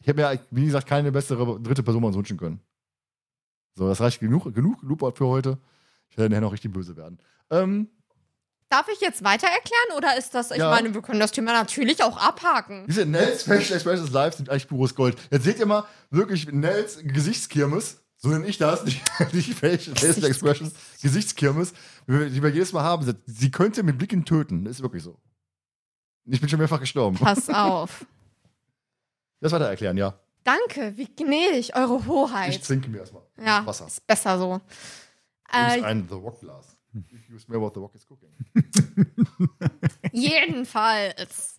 ich 0.00 0.08
habe 0.08 0.20
mir, 0.20 0.40
wie 0.50 0.64
gesagt, 0.66 0.86
keine 0.88 1.12
bessere 1.12 1.60
dritte 1.60 1.82
Person 1.82 2.02
uns 2.04 2.16
wünschen 2.16 2.36
können. 2.36 2.60
So, 3.74 3.88
das 3.88 4.00
reicht 4.00 4.20
genug, 4.20 4.52
genug 4.54 4.82
Looper 4.82 5.12
für 5.12 5.26
heute. 5.26 5.58
Ich 6.10 6.18
werde 6.18 6.30
nachher 6.30 6.42
noch 6.42 6.52
richtig 6.52 6.72
böse 6.72 6.96
werden. 6.96 7.18
Ähm, 7.50 7.88
Darf 8.68 8.88
ich 8.88 9.00
jetzt 9.02 9.22
weiter 9.22 9.46
erklären 9.48 9.98
oder 9.98 10.16
ist 10.16 10.34
das, 10.34 10.50
ich 10.50 10.56
Ja. 10.58 10.70
meine, 10.70 10.94
wir 10.94 11.02
können 11.02 11.20
das 11.20 11.30
Thema 11.32 11.52
natürlich 11.52 12.02
auch 12.02 12.16
abhaken. 12.16 12.86
Diese 12.88 13.04
Nels 13.04 13.42
Facial 13.42 13.74
Expressions 13.74 14.10
Live 14.10 14.34
sind 14.34 14.48
eigentlich 14.48 14.66
pures 14.66 14.94
Gold. 14.94 15.16
Jetzt 15.30 15.44
seht 15.44 15.58
ihr 15.58 15.66
mal 15.66 15.84
wirklich 16.10 16.50
Nels 16.50 16.98
Gesichtskirmes. 17.02 18.01
So 18.22 18.28
nenne 18.28 18.46
ich 18.46 18.56
das, 18.56 18.84
nicht, 18.84 19.02
nicht 19.32 19.54
Facial, 19.54 19.96
Facial 19.96 20.24
Expressions, 20.26 20.72
Gesichtskirmes, 21.02 21.72
die 22.06 22.12
wir- 22.12 22.30
die 22.30 22.54
jedes 22.54 22.72
Mal 22.72 22.84
haben. 22.84 23.14
Sie 23.26 23.50
könnte 23.50 23.82
mit 23.82 23.98
Blicken 23.98 24.24
töten. 24.24 24.64
Das 24.64 24.76
ist 24.76 24.82
wirklich 24.82 25.02
so. 25.02 25.18
Ich 26.26 26.40
bin 26.40 26.48
schon 26.48 26.60
mehrfach 26.60 26.78
gestorben. 26.78 27.16
Pass 27.18 27.48
auf. 27.50 28.06
Das 29.40 29.50
weiter 29.50 29.68
erklären, 29.68 29.96
ja. 29.96 30.14
Danke, 30.44 30.96
wie 30.96 31.06
gnädig, 31.06 31.74
Eure 31.74 31.98
Ich 31.98 32.06
Hoheit. 32.06 32.64
trinke 32.64 32.88
mir 32.88 32.98
erstmal 32.98 33.22
Ja, 33.44 33.66
Wasser. 33.66 33.86
ist 33.88 34.06
besser 34.06 34.38
so. 34.38 34.54
Ist 34.56 34.62
Äh, 35.52 35.82
ein 35.82 36.06
The 36.08 36.14
Rock 36.14 36.40
Glas. 36.40 36.76
If 36.94 37.28
you 37.28 37.38
smell 37.38 37.60
what 37.60 37.74
The 37.74 37.80
Rock 37.80 37.94
is 37.96 38.06
cooking. 38.06 38.28
jedenfalls 40.12 41.58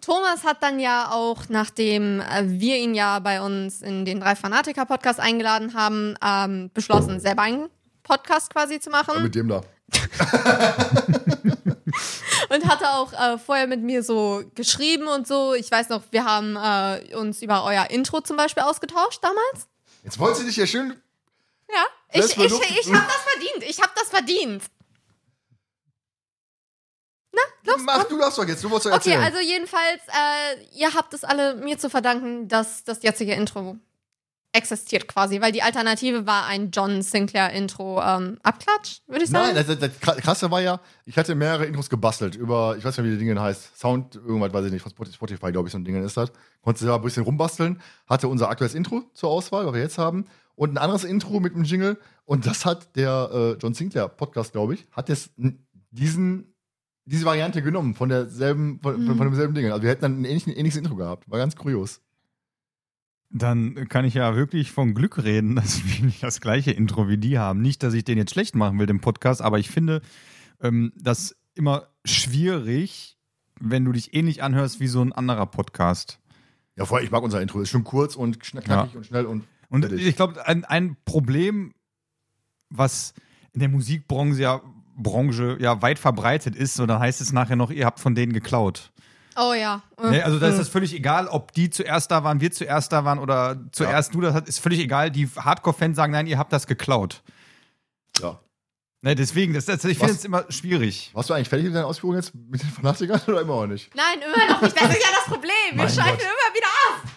Thomas 0.00 0.44
hat 0.44 0.62
dann 0.62 0.80
ja 0.80 1.10
auch, 1.12 1.48
nachdem 1.48 2.20
äh, 2.20 2.42
wir 2.46 2.76
ihn 2.76 2.94
ja 2.94 3.18
bei 3.18 3.40
uns 3.40 3.82
in 3.82 4.04
den 4.04 4.20
drei 4.20 4.34
Fanatiker-Podcast 4.36 5.20
eingeladen 5.20 5.74
haben, 5.74 6.16
ähm, 6.24 6.70
beschlossen, 6.74 7.20
selber 7.20 7.42
einen 7.42 7.68
Podcast 8.02 8.52
quasi 8.52 8.80
zu 8.80 8.90
machen. 8.90 9.22
Mit 9.22 9.34
dem 9.34 9.48
da. 9.48 9.62
und 12.48 12.66
hatte 12.68 12.88
auch 12.90 13.12
äh, 13.12 13.38
vorher 13.38 13.66
mit 13.66 13.82
mir 13.82 14.02
so 14.02 14.42
geschrieben 14.54 15.06
und 15.08 15.26
so. 15.26 15.54
Ich 15.54 15.70
weiß 15.70 15.88
noch, 15.88 16.02
wir 16.10 16.24
haben 16.24 16.56
äh, 16.56 17.14
uns 17.16 17.42
über 17.42 17.64
euer 17.64 17.90
Intro 17.90 18.20
zum 18.20 18.36
Beispiel 18.36 18.62
ausgetauscht 18.62 19.22
damals. 19.22 19.66
Jetzt 20.04 20.18
wolltest 20.18 20.42
du 20.42 20.46
dich 20.46 20.56
ja 20.56 20.66
schön. 20.66 20.94
Ja, 21.68 21.84
ich, 22.12 22.24
ich, 22.24 22.36
Luft- 22.36 22.64
ich 22.68 22.92
habe 22.92 23.06
das 23.06 23.22
verdient. 23.32 23.64
Ich 23.70 23.80
habe 23.80 23.92
das 23.94 24.08
verdient. 24.08 24.62
Na, 27.32 27.40
los, 27.72 27.82
Mach, 27.84 28.04
du 28.04 28.18
darfst 28.18 28.38
doch 28.38 28.46
jetzt, 28.48 28.62
du 28.64 28.70
wolltest 28.70 28.86
doch 28.92 28.98
Okay, 28.98 29.10
erzählen. 29.12 29.22
also 29.22 29.38
jedenfalls, 29.40 30.00
äh, 30.08 30.78
ihr 30.78 30.92
habt 30.94 31.14
es 31.14 31.22
alle 31.24 31.54
mir 31.56 31.78
zu 31.78 31.88
verdanken, 31.90 32.48
dass 32.48 32.82
das 32.84 33.02
jetzige 33.02 33.34
Intro 33.34 33.76
existiert 34.52 35.06
quasi, 35.06 35.40
weil 35.40 35.52
die 35.52 35.62
Alternative 35.62 36.26
war 36.26 36.46
ein 36.46 36.72
John 36.72 37.02
Sinclair 37.02 37.50
Intro 37.52 38.02
ähm, 38.02 38.36
Abklatsch, 38.42 38.98
würde 39.06 39.22
ich 39.24 39.30
sagen. 39.30 39.54
Nein, 39.54 39.64
das, 39.64 39.78
das 39.78 40.00
Krasse 40.00 40.50
war 40.50 40.60
ja, 40.60 40.80
ich 41.04 41.16
hatte 41.16 41.36
mehrere 41.36 41.66
Intros 41.66 41.88
gebastelt 41.88 42.34
über, 42.34 42.74
ich 42.76 42.84
weiß 42.84 42.98
nicht, 42.98 43.06
wie 43.06 43.10
die 43.12 43.18
Dinge 43.18 43.40
heißt, 43.40 43.78
Sound, 43.78 44.16
irgendwas 44.16 44.52
weiß 44.52 44.66
ich 44.66 44.72
nicht, 44.72 44.82
von 44.82 44.90
Spot- 44.90 45.04
Spotify, 45.06 45.52
glaube 45.52 45.68
ich, 45.68 45.72
so 45.72 45.78
ein 45.78 45.84
Ding 45.84 46.02
ist 46.04 46.16
das. 46.16 46.32
Konnte 46.62 46.80
selber 46.80 46.96
ein 46.96 47.02
bisschen 47.02 47.22
rumbasteln, 47.22 47.80
hatte 48.08 48.26
unser 48.26 48.48
aktuelles 48.48 48.74
Intro 48.74 49.04
zur 49.14 49.30
Auswahl, 49.30 49.66
was 49.66 49.72
wir 49.74 49.80
jetzt 49.82 49.98
haben, 49.98 50.26
und 50.56 50.72
ein 50.74 50.78
anderes 50.78 51.04
Intro 51.04 51.38
mit 51.38 51.54
einem 51.54 51.62
Jingle. 51.62 51.96
Und 52.24 52.44
das 52.44 52.64
hat 52.66 52.96
der 52.96 53.30
äh, 53.32 53.52
John 53.62 53.72
Sinclair 53.74 54.08
Podcast, 54.08 54.50
glaube 54.50 54.74
ich, 54.74 54.84
hat 54.90 55.08
jetzt 55.08 55.30
diesen, 55.92 56.52
diese 57.04 57.24
Variante 57.24 57.62
genommen 57.62 57.94
von 57.94 58.08
derselben, 58.08 58.80
von, 58.80 59.06
von, 59.06 59.16
von 59.16 59.26
demselben 59.26 59.54
Ding. 59.54 59.66
Also 59.70 59.82
wir 59.82 59.90
hätten 59.90 60.02
dann 60.02 60.20
ein 60.20 60.24
ähnliches, 60.24 60.54
ähnliches 60.54 60.78
Intro 60.78 60.96
gehabt. 60.96 61.30
War 61.30 61.38
ganz 61.38 61.56
kurios. 61.56 62.00
Dann 63.30 63.88
kann 63.88 64.04
ich 64.04 64.14
ja 64.14 64.34
wirklich 64.34 64.72
von 64.72 64.94
Glück 64.94 65.22
reden, 65.22 65.54
dass 65.56 65.84
wir 65.84 66.04
nicht 66.04 66.22
das 66.22 66.40
gleiche 66.40 66.72
Intro 66.72 67.08
wie 67.08 67.18
die 67.18 67.38
haben. 67.38 67.62
Nicht, 67.62 67.82
dass 67.82 67.94
ich 67.94 68.04
den 68.04 68.18
jetzt 68.18 68.32
schlecht 68.32 68.54
machen 68.54 68.78
will, 68.78 68.86
den 68.86 69.00
Podcast, 69.00 69.42
aber 69.42 69.58
ich 69.58 69.70
finde 69.70 70.02
ähm, 70.60 70.92
das 70.96 71.36
immer 71.54 71.88
schwierig, 72.04 73.18
wenn 73.60 73.84
du 73.84 73.92
dich 73.92 74.14
ähnlich 74.14 74.42
anhörst 74.42 74.80
wie 74.80 74.88
so 74.88 75.02
ein 75.02 75.12
anderer 75.12 75.46
Podcast. 75.46 76.18
Ja, 76.76 76.86
vorher, 76.86 77.04
ich 77.04 77.10
mag 77.10 77.22
unser 77.22 77.42
Intro. 77.42 77.60
Ist 77.60 77.70
schon 77.70 77.84
kurz 77.84 78.16
und 78.16 78.40
knackig 78.40 78.96
und 78.96 79.06
schnell 79.06 79.26
und. 79.26 79.44
Und 79.68 79.82
fertig. 79.82 80.06
ich 80.06 80.16
glaube, 80.16 80.46
ein, 80.46 80.64
ein 80.64 80.96
Problem, 81.04 81.74
was 82.70 83.14
in 83.52 83.60
der 83.60 83.68
Musikbranche 83.68 84.40
ja, 84.40 84.60
Branche 85.02 85.56
ja 85.60 85.80
weit 85.82 85.98
verbreitet 85.98 86.54
ist, 86.56 86.74
so 86.74 86.86
dann 86.86 86.98
heißt 87.00 87.20
es 87.20 87.32
nachher 87.32 87.56
noch, 87.56 87.70
ihr 87.70 87.86
habt 87.86 88.00
von 88.00 88.14
denen 88.14 88.32
geklaut. 88.32 88.90
Oh 89.36 89.52
ja. 89.52 89.82
Äh, 90.02 90.10
Ne? 90.10 90.24
Also 90.24 90.38
da 90.38 90.48
ist 90.48 90.58
das 90.58 90.68
völlig 90.68 90.94
egal, 90.94 91.28
ob 91.28 91.52
die 91.52 91.70
zuerst 91.70 92.10
da 92.10 92.24
waren, 92.24 92.40
wir 92.40 92.50
zuerst 92.50 92.92
da 92.92 93.04
waren 93.04 93.18
oder 93.18 93.56
zuerst 93.72 94.14
du 94.14 94.20
das 94.20 94.42
ist 94.48 94.58
völlig 94.58 94.80
egal. 94.80 95.10
Die 95.10 95.28
Hardcore-Fans 95.28 95.96
sagen, 95.96 96.12
nein, 96.12 96.26
ihr 96.26 96.38
habt 96.38 96.52
das 96.52 96.66
geklaut. 96.66 97.22
Ja. 98.20 98.40
Ne, 99.02 99.14
deswegen, 99.14 99.54
das, 99.54 99.64
das, 99.64 99.82
ich 99.84 99.96
finde 99.98 100.12
es 100.12 100.24
immer 100.26 100.44
schwierig. 100.50 101.10
Warst 101.14 101.30
du 101.30 101.34
eigentlich 101.34 101.48
fertig 101.48 101.66
mit 101.66 101.74
deinen 101.74 101.84
Ausführungen 101.84 102.18
jetzt 102.18 102.34
mit 102.34 102.62
den 102.62 102.68
Fanatikern 102.68 103.20
oder 103.28 103.40
immer 103.40 103.56
noch 103.62 103.66
nicht? 103.66 103.90
Nein, 103.94 104.18
immer 104.20 104.52
noch 104.52 104.60
nicht. 104.60 104.76
Das 104.76 104.90
ist 104.90 105.02
ja 105.02 105.08
das 105.14 105.24
Problem. 105.24 105.52
Wir 105.72 105.88
schreiben 105.88 106.18
Gott. 106.18 106.20
immer 106.20 106.54
wieder 106.54 106.66
ab. 106.90 107.10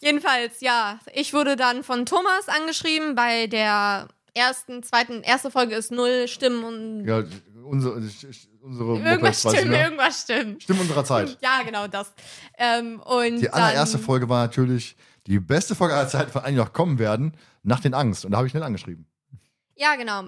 Jedenfalls, 0.00 0.60
ja. 0.60 0.98
Ich 1.12 1.34
wurde 1.34 1.56
dann 1.56 1.82
von 1.82 2.06
Thomas 2.06 2.48
angeschrieben 2.48 3.14
bei 3.14 3.46
der 3.46 4.08
ersten, 4.34 4.82
zweiten, 4.82 5.22
erste 5.22 5.50
Folge 5.50 5.74
ist 5.74 5.90
null 5.92 6.26
Stimmen 6.28 6.64
und 6.64 7.04
Ja, 7.06 7.22
unsere, 7.64 7.94
unsere 8.60 8.98
irgendwas 8.98 9.44
weiß 9.44 9.52
ich 9.54 9.58
stimmt, 9.60 9.72
noch. 9.72 9.78
irgendwas 9.78 10.20
stimmt. 10.22 10.62
Stimmen 10.62 10.80
unserer 10.80 11.04
Zeit. 11.04 11.38
Ja, 11.40 11.62
genau 11.64 11.86
das. 11.86 12.12
Ähm, 12.58 13.00
und 13.00 13.40
Die 13.40 13.50
allererste 13.50 13.96
dann, 13.98 14.04
Folge 14.06 14.28
war 14.28 14.42
natürlich 14.42 14.96
die 15.26 15.38
beste 15.40 15.74
Folge 15.74 15.94
aller 15.94 16.08
Zeiten, 16.08 16.30
von 16.30 16.42
allen, 16.42 16.54
die 16.54 16.60
noch 16.60 16.72
kommen 16.72 16.98
werden, 16.98 17.36
nach 17.62 17.80
den 17.80 17.94
Angst. 17.94 18.24
Und 18.24 18.32
da 18.32 18.38
habe 18.38 18.46
ich 18.46 18.50
schnell 18.50 18.62
angeschrieben. 18.62 19.06
Ja, 19.76 19.96
genau. 19.96 20.24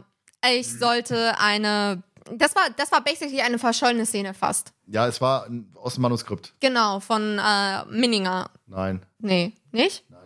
Ich 0.50 0.78
sollte 0.78 1.38
eine. 1.38 2.02
Das 2.32 2.56
war, 2.56 2.64
das 2.76 2.90
war 2.90 3.04
basically 3.04 3.40
eine 3.40 3.58
verschollene 3.58 4.04
Szene 4.04 4.34
fast. 4.34 4.72
Ja, 4.86 5.06
es 5.06 5.20
war 5.20 5.48
aus 5.74 5.94
dem 5.94 6.02
Manuskript. 6.02 6.54
Genau, 6.58 6.98
von 6.98 7.38
äh, 7.38 7.84
Minninger. 7.86 8.50
Nein. 8.66 9.04
Nee, 9.18 9.54
nicht? 9.70 10.04
Nein. 10.08 10.20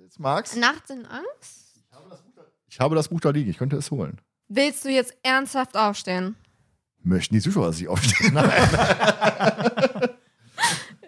Jetzt 0.00 0.18
Marx? 0.18 0.56
Nachts 0.56 0.90
in 0.90 1.04
Angst? 1.06 1.61
Ich 2.72 2.80
habe 2.80 2.94
das 2.96 3.08
Buch 3.08 3.20
da 3.20 3.28
liegen, 3.28 3.50
ich 3.50 3.58
könnte 3.58 3.76
es 3.76 3.90
holen. 3.90 4.18
Willst 4.48 4.86
du 4.86 4.88
jetzt 4.88 5.14
ernsthaft 5.22 5.76
aufstehen? 5.76 6.36
Möchten 7.02 7.34
die 7.34 7.42
Zuschauer 7.42 7.70
sich 7.74 7.86
aufstehen? 7.86 8.32
Nein, 8.34 8.50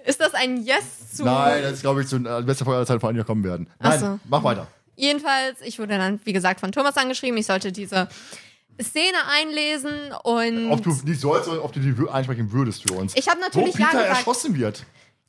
Ist 0.04 0.20
das 0.20 0.34
ein 0.34 0.58
Yes 0.62 1.12
zu. 1.14 1.24
Nein 1.24 1.62
das 1.62 1.72
ist, 1.72 1.80
glaube 1.80 2.02
ich, 2.02 2.08
so 2.08 2.16
eine 2.16 2.42
beste 2.42 2.66
Folge 2.66 2.76
aller 2.76 2.86
Zeiten, 2.86 3.00
von 3.00 3.16
noch 3.16 3.24
kommen 3.24 3.44
werden. 3.44 3.66
Nein, 3.80 3.98
so. 3.98 4.20
mach 4.28 4.44
weiter. 4.44 4.66
Jedenfalls, 4.96 5.62
ich 5.62 5.78
wurde 5.78 5.96
dann, 5.96 6.20
wie 6.24 6.34
gesagt, 6.34 6.60
von 6.60 6.70
Thomas 6.70 6.98
angeschrieben. 6.98 7.38
Ich 7.38 7.46
sollte 7.46 7.72
diese 7.72 8.08
Szene 8.82 9.16
einlesen 9.30 10.12
und. 10.22 10.70
Ob 10.70 10.82
du 10.82 10.90
nicht 11.06 11.18
sollst 11.18 11.48
oder 11.48 11.64
ob 11.64 11.72
du 11.72 11.80
die 11.80 11.94
wür- 11.94 12.10
einsprechen 12.10 12.52
würdest 12.52 12.82
für 12.86 12.92
uns. 12.94 13.16
Ich 13.16 13.26
habe 13.26 13.38
Wo 13.40 13.44
natürlich 13.44 13.74
ja 13.78 13.86
Peter 13.86 14.02
gesagt. 14.02 14.18
erschossen 14.18 14.54
wird. 14.54 14.84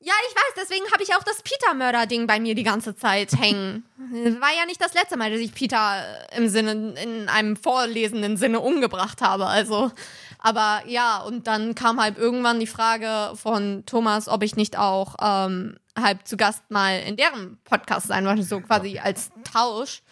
Ja, 0.05 0.13
ich 0.29 0.35
weiß, 0.35 0.53
deswegen 0.55 0.85
habe 0.91 1.01
ich 1.01 1.15
auch 1.15 1.23
das 1.23 1.41
Peter-Mörder-Ding 1.41 2.27
bei 2.27 2.39
mir 2.39 2.53
die 2.53 2.61
ganze 2.61 2.95
Zeit 2.95 3.31
hängen. 3.39 3.83
War 3.97 4.53
ja 4.55 4.67
nicht 4.67 4.79
das 4.79 4.93
letzte 4.93 5.17
Mal, 5.17 5.31
dass 5.31 5.39
ich 5.39 5.51
Peter 5.51 6.03
im 6.37 6.47
Sinne, 6.47 6.93
in 7.01 7.27
einem 7.27 7.55
vorlesenden 7.55 8.37
Sinne 8.37 8.59
umgebracht 8.59 9.23
habe. 9.23 9.47
Also, 9.47 9.91
aber 10.37 10.83
ja, 10.85 11.23
und 11.23 11.47
dann 11.47 11.73
kam 11.73 11.99
halt 11.99 12.19
irgendwann 12.19 12.59
die 12.59 12.67
Frage 12.67 13.35
von 13.35 13.81
Thomas, 13.87 14.27
ob 14.27 14.43
ich 14.43 14.55
nicht 14.55 14.77
auch 14.77 15.15
ähm, 15.19 15.77
halb 15.99 16.27
zu 16.27 16.37
Gast 16.37 16.69
mal 16.69 16.99
in 16.99 17.15
deren 17.15 17.57
Podcast 17.63 18.05
sein 18.05 18.27
wollte, 18.27 18.43
so 18.43 18.61
quasi 18.61 18.99
als 18.99 19.31
Tausch. 19.51 20.03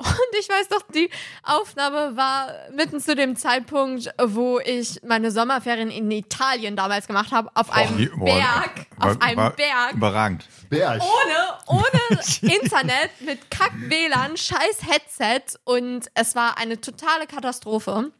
Und 0.00 0.38
ich 0.38 0.48
weiß 0.48 0.68
doch, 0.68 0.82
die 0.94 1.10
Aufnahme 1.42 2.16
war 2.16 2.52
mitten 2.72 3.00
zu 3.00 3.16
dem 3.16 3.34
Zeitpunkt, 3.34 4.08
wo 4.22 4.60
ich 4.60 5.00
meine 5.04 5.32
Sommerferien 5.32 5.90
in 5.90 6.08
Italien 6.10 6.76
damals 6.76 7.08
gemacht 7.08 7.32
habe, 7.32 7.50
auf 7.54 7.70
einem 7.72 8.08
Boah, 8.16 8.24
Berg, 8.24 8.86
war- 8.96 9.10
auf 9.10 9.20
einem 9.20 9.36
war 9.36 9.50
Berg, 9.50 9.92
Überragend. 9.94 10.44
Berg. 10.70 11.02
ohne, 11.02 11.80
ohne 11.80 12.20
Internet, 12.54 13.10
mit 13.20 13.50
Kack-WLAN, 13.50 14.36
scheiß 14.36 14.82
Headset 14.86 15.58
und 15.64 16.06
es 16.14 16.36
war 16.36 16.58
eine 16.58 16.80
totale 16.80 17.26
Katastrophe. 17.26 18.12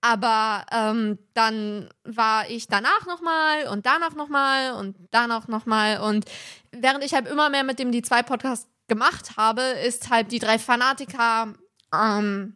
Aber 0.00 0.64
ähm, 0.70 1.18
dann 1.34 1.88
war 2.04 2.48
ich 2.48 2.68
danach 2.68 3.06
nochmal 3.06 3.66
und 3.66 3.84
danach 3.86 4.14
nochmal 4.14 4.74
und 4.74 4.94
danach 5.10 5.48
nochmal 5.48 5.98
und 6.00 6.26
während 6.70 7.02
ich 7.02 7.12
halt 7.14 7.26
immer 7.26 7.50
mehr 7.50 7.64
mit 7.64 7.80
dem 7.80 7.90
die 7.90 8.02
zwei 8.02 8.22
Podcasts 8.22 8.68
gemacht 8.88 9.36
habe, 9.36 9.60
ist 9.62 10.10
halt 10.10 10.32
die 10.32 10.38
drei 10.38 10.58
Fanatiker 10.58 11.54
ähm, 11.94 12.54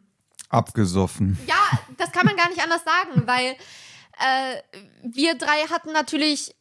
Abgesoffen. 0.49 1.39
ja, 1.47 1.79
das 1.97 2.11
kann 2.11 2.25
man 2.25 2.35
gar 2.35 2.49
nicht 2.49 2.61
anders 2.61 2.83
sagen, 2.83 3.25
weil 3.25 3.55
äh, 4.19 4.61
wir 5.03 5.35
drei 5.35 5.67
hatten 5.69 5.91
natürlich 5.93 6.55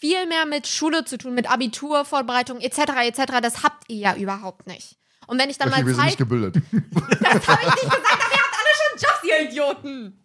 viel 0.00 0.26
mehr 0.26 0.46
mit 0.46 0.66
Schule 0.66 1.04
zu 1.04 1.16
tun, 1.18 1.34
mit 1.34 1.50
Abiturvorbereitung 1.50 2.60
etc. 2.60 2.78
etc. 3.04 3.22
Das 3.42 3.62
habt 3.62 3.84
ihr 3.88 3.96
ja 3.96 4.14
überhaupt 4.14 4.66
nicht. 4.66 4.96
Und 5.26 5.38
wenn 5.40 5.50
ich 5.50 5.58
dann 5.58 5.68
Okay, 5.68 5.80
mal 5.80 5.86
wir 5.86 5.94
sind 5.94 6.04
nicht 6.04 6.12
Zeit, 6.12 6.18
gebildet. 6.18 6.56
das 6.72 7.48
habe 7.48 7.62
ich 7.62 7.74
nicht 7.74 7.82
gesagt, 7.82 8.12
aber 8.12 8.32
ihr 8.32 8.42
habt 8.42 8.56
alle 8.58 8.74
schon 8.76 8.98
Jobs, 8.98 9.24
ihr 9.24 9.48
Idioten. 9.48 10.18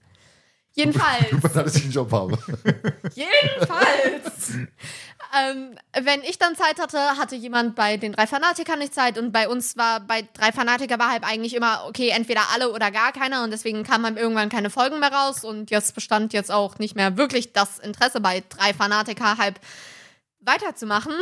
Jedenfalls. 0.74 1.30
Super, 1.32 1.50
dass 1.64 1.76
ich 1.76 1.84
einen 1.84 1.92
Job 1.92 2.12
habe. 2.12 2.38
Jedenfalls. 3.16 4.52
ähm, 5.36 5.78
wenn 5.94 6.22
ich 6.22 6.38
dann 6.38 6.56
Zeit 6.56 6.80
hatte, 6.80 7.00
hatte 7.18 7.36
jemand 7.36 7.76
bei 7.76 7.98
den 7.98 8.14
drei 8.14 8.28
Fanatikern 8.28 8.80
nicht 8.80 8.94
Zeit 8.94 9.18
und 9.18 9.32
bei 9.32 9.48
uns 9.50 9.78
war, 9.78 10.00
bei 10.00 10.28
drei 10.34 10.52
Fanatiker 10.52 11.00
war 11.00 11.12
halt 11.12 11.24
eigentlich 11.24 11.56
immer, 11.56 11.86
okay, 11.88 12.10
entweder 12.10 12.42
alle 12.54 12.72
oder 12.72 12.92
gar 12.92 13.12
keiner 13.12 13.44
und 13.44 13.52
deswegen 13.52 13.84
kamen 13.84 14.18
irgendwann 14.18 14.50
keine 14.50 14.70
Folgen 14.70 15.00
mehr 15.00 15.12
raus 15.12 15.44
und 15.44 15.72
jetzt 15.72 15.96
bestand 15.96 16.34
jetzt 16.34 16.52
auch 16.52 16.80
nicht 16.80 16.96
mehr 16.96 17.18
wirklich 17.18 17.54
das 17.54 17.80
Interesse 17.80 18.22
bei 18.22 18.44
drei 18.50 18.74
Fanatiker 18.74 19.38
halb 19.38 19.60
weiterzumachen, 20.40 21.14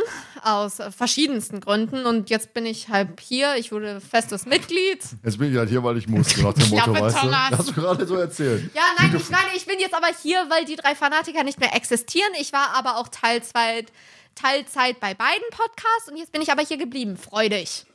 aus 0.42 0.78
verschiedensten 0.96 1.60
Gründen 1.60 2.06
und 2.06 2.30
jetzt 2.30 2.54
bin 2.54 2.64
ich 2.64 2.88
halt 2.88 3.20
hier, 3.20 3.56
ich 3.56 3.72
wurde 3.72 4.00
festes 4.00 4.46
Mitglied. 4.46 5.02
Jetzt 5.24 5.38
bin 5.38 5.50
ich 5.50 5.58
halt 5.58 5.68
hier, 5.68 5.82
weil 5.82 5.96
ich 5.96 6.06
muss, 6.06 6.36
nach 6.36 6.52
dem 6.52 6.68
Motto, 6.68 6.92
weißt 6.92 7.22
du? 7.22 7.32
Hast 7.32 7.68
du 7.68 7.72
gerade 7.72 8.06
so 8.06 8.16
erzählt. 8.16 8.72
Ja, 8.74 8.82
nein, 8.98 9.14
ich 9.16 9.28
meine, 9.30 9.48
ich 9.56 9.66
bin 9.66 9.80
jetzt 9.80 9.94
aber 9.94 10.08
hier, 10.22 10.38
weil 10.48 10.64
die 10.64 10.76
drei 10.76 10.94
Fanatiker 10.94 11.42
nicht 11.42 11.58
mehr 11.58 11.74
existieren. 11.74 12.30
Ich 12.40 12.52
war 12.52 12.74
aber 12.74 12.98
auch 12.98 13.08
Teilzeit, 13.08 13.90
Teilzeit 14.34 15.00
bei 15.00 15.14
beiden 15.14 15.48
Podcasts 15.50 16.08
und 16.08 16.16
jetzt 16.16 16.30
bin 16.30 16.42
ich 16.42 16.52
aber 16.52 16.62
hier 16.62 16.76
geblieben. 16.76 17.16
Freudig. 17.16 17.86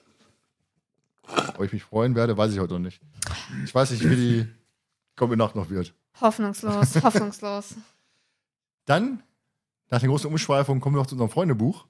Ob 1.56 1.64
ich 1.64 1.72
mich 1.72 1.84
freuen 1.84 2.16
werde, 2.16 2.36
weiß 2.36 2.52
ich 2.52 2.60
heute 2.60 2.74
noch 2.74 2.80
nicht. 2.80 3.00
Ich 3.64 3.74
weiß 3.74 3.92
nicht, 3.92 4.04
wie 4.10 4.16
die 4.16 4.48
kommende 5.16 5.38
Nacht 5.38 5.56
noch 5.56 5.70
wird. 5.70 5.94
Hoffnungslos, 6.20 7.02
hoffnungslos. 7.04 7.76
Dann, 8.86 9.24
nach 9.92 10.00
der 10.00 10.10
großen 10.10 10.30
Umschweifung, 10.30 10.80
kommen 10.80 10.96
wir 10.96 11.02
noch 11.02 11.08
zu 11.08 11.16
unserem 11.16 11.30
Freundebuch, 11.30 11.86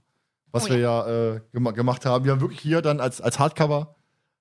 was 0.51 0.65
Oh 0.65 0.69
wir 0.69 0.77
ja 0.79 1.07
äh, 1.07 1.41
gema 1.53 1.71
gemacht 1.71 2.05
haben. 2.05 2.25
Wir 2.25 2.33
haben 2.33 2.41
wirklich 2.41 2.59
hier 2.59 2.81
dann 2.81 2.99
als, 2.99 3.21
als 3.21 3.39
Hardcover, 3.39 3.95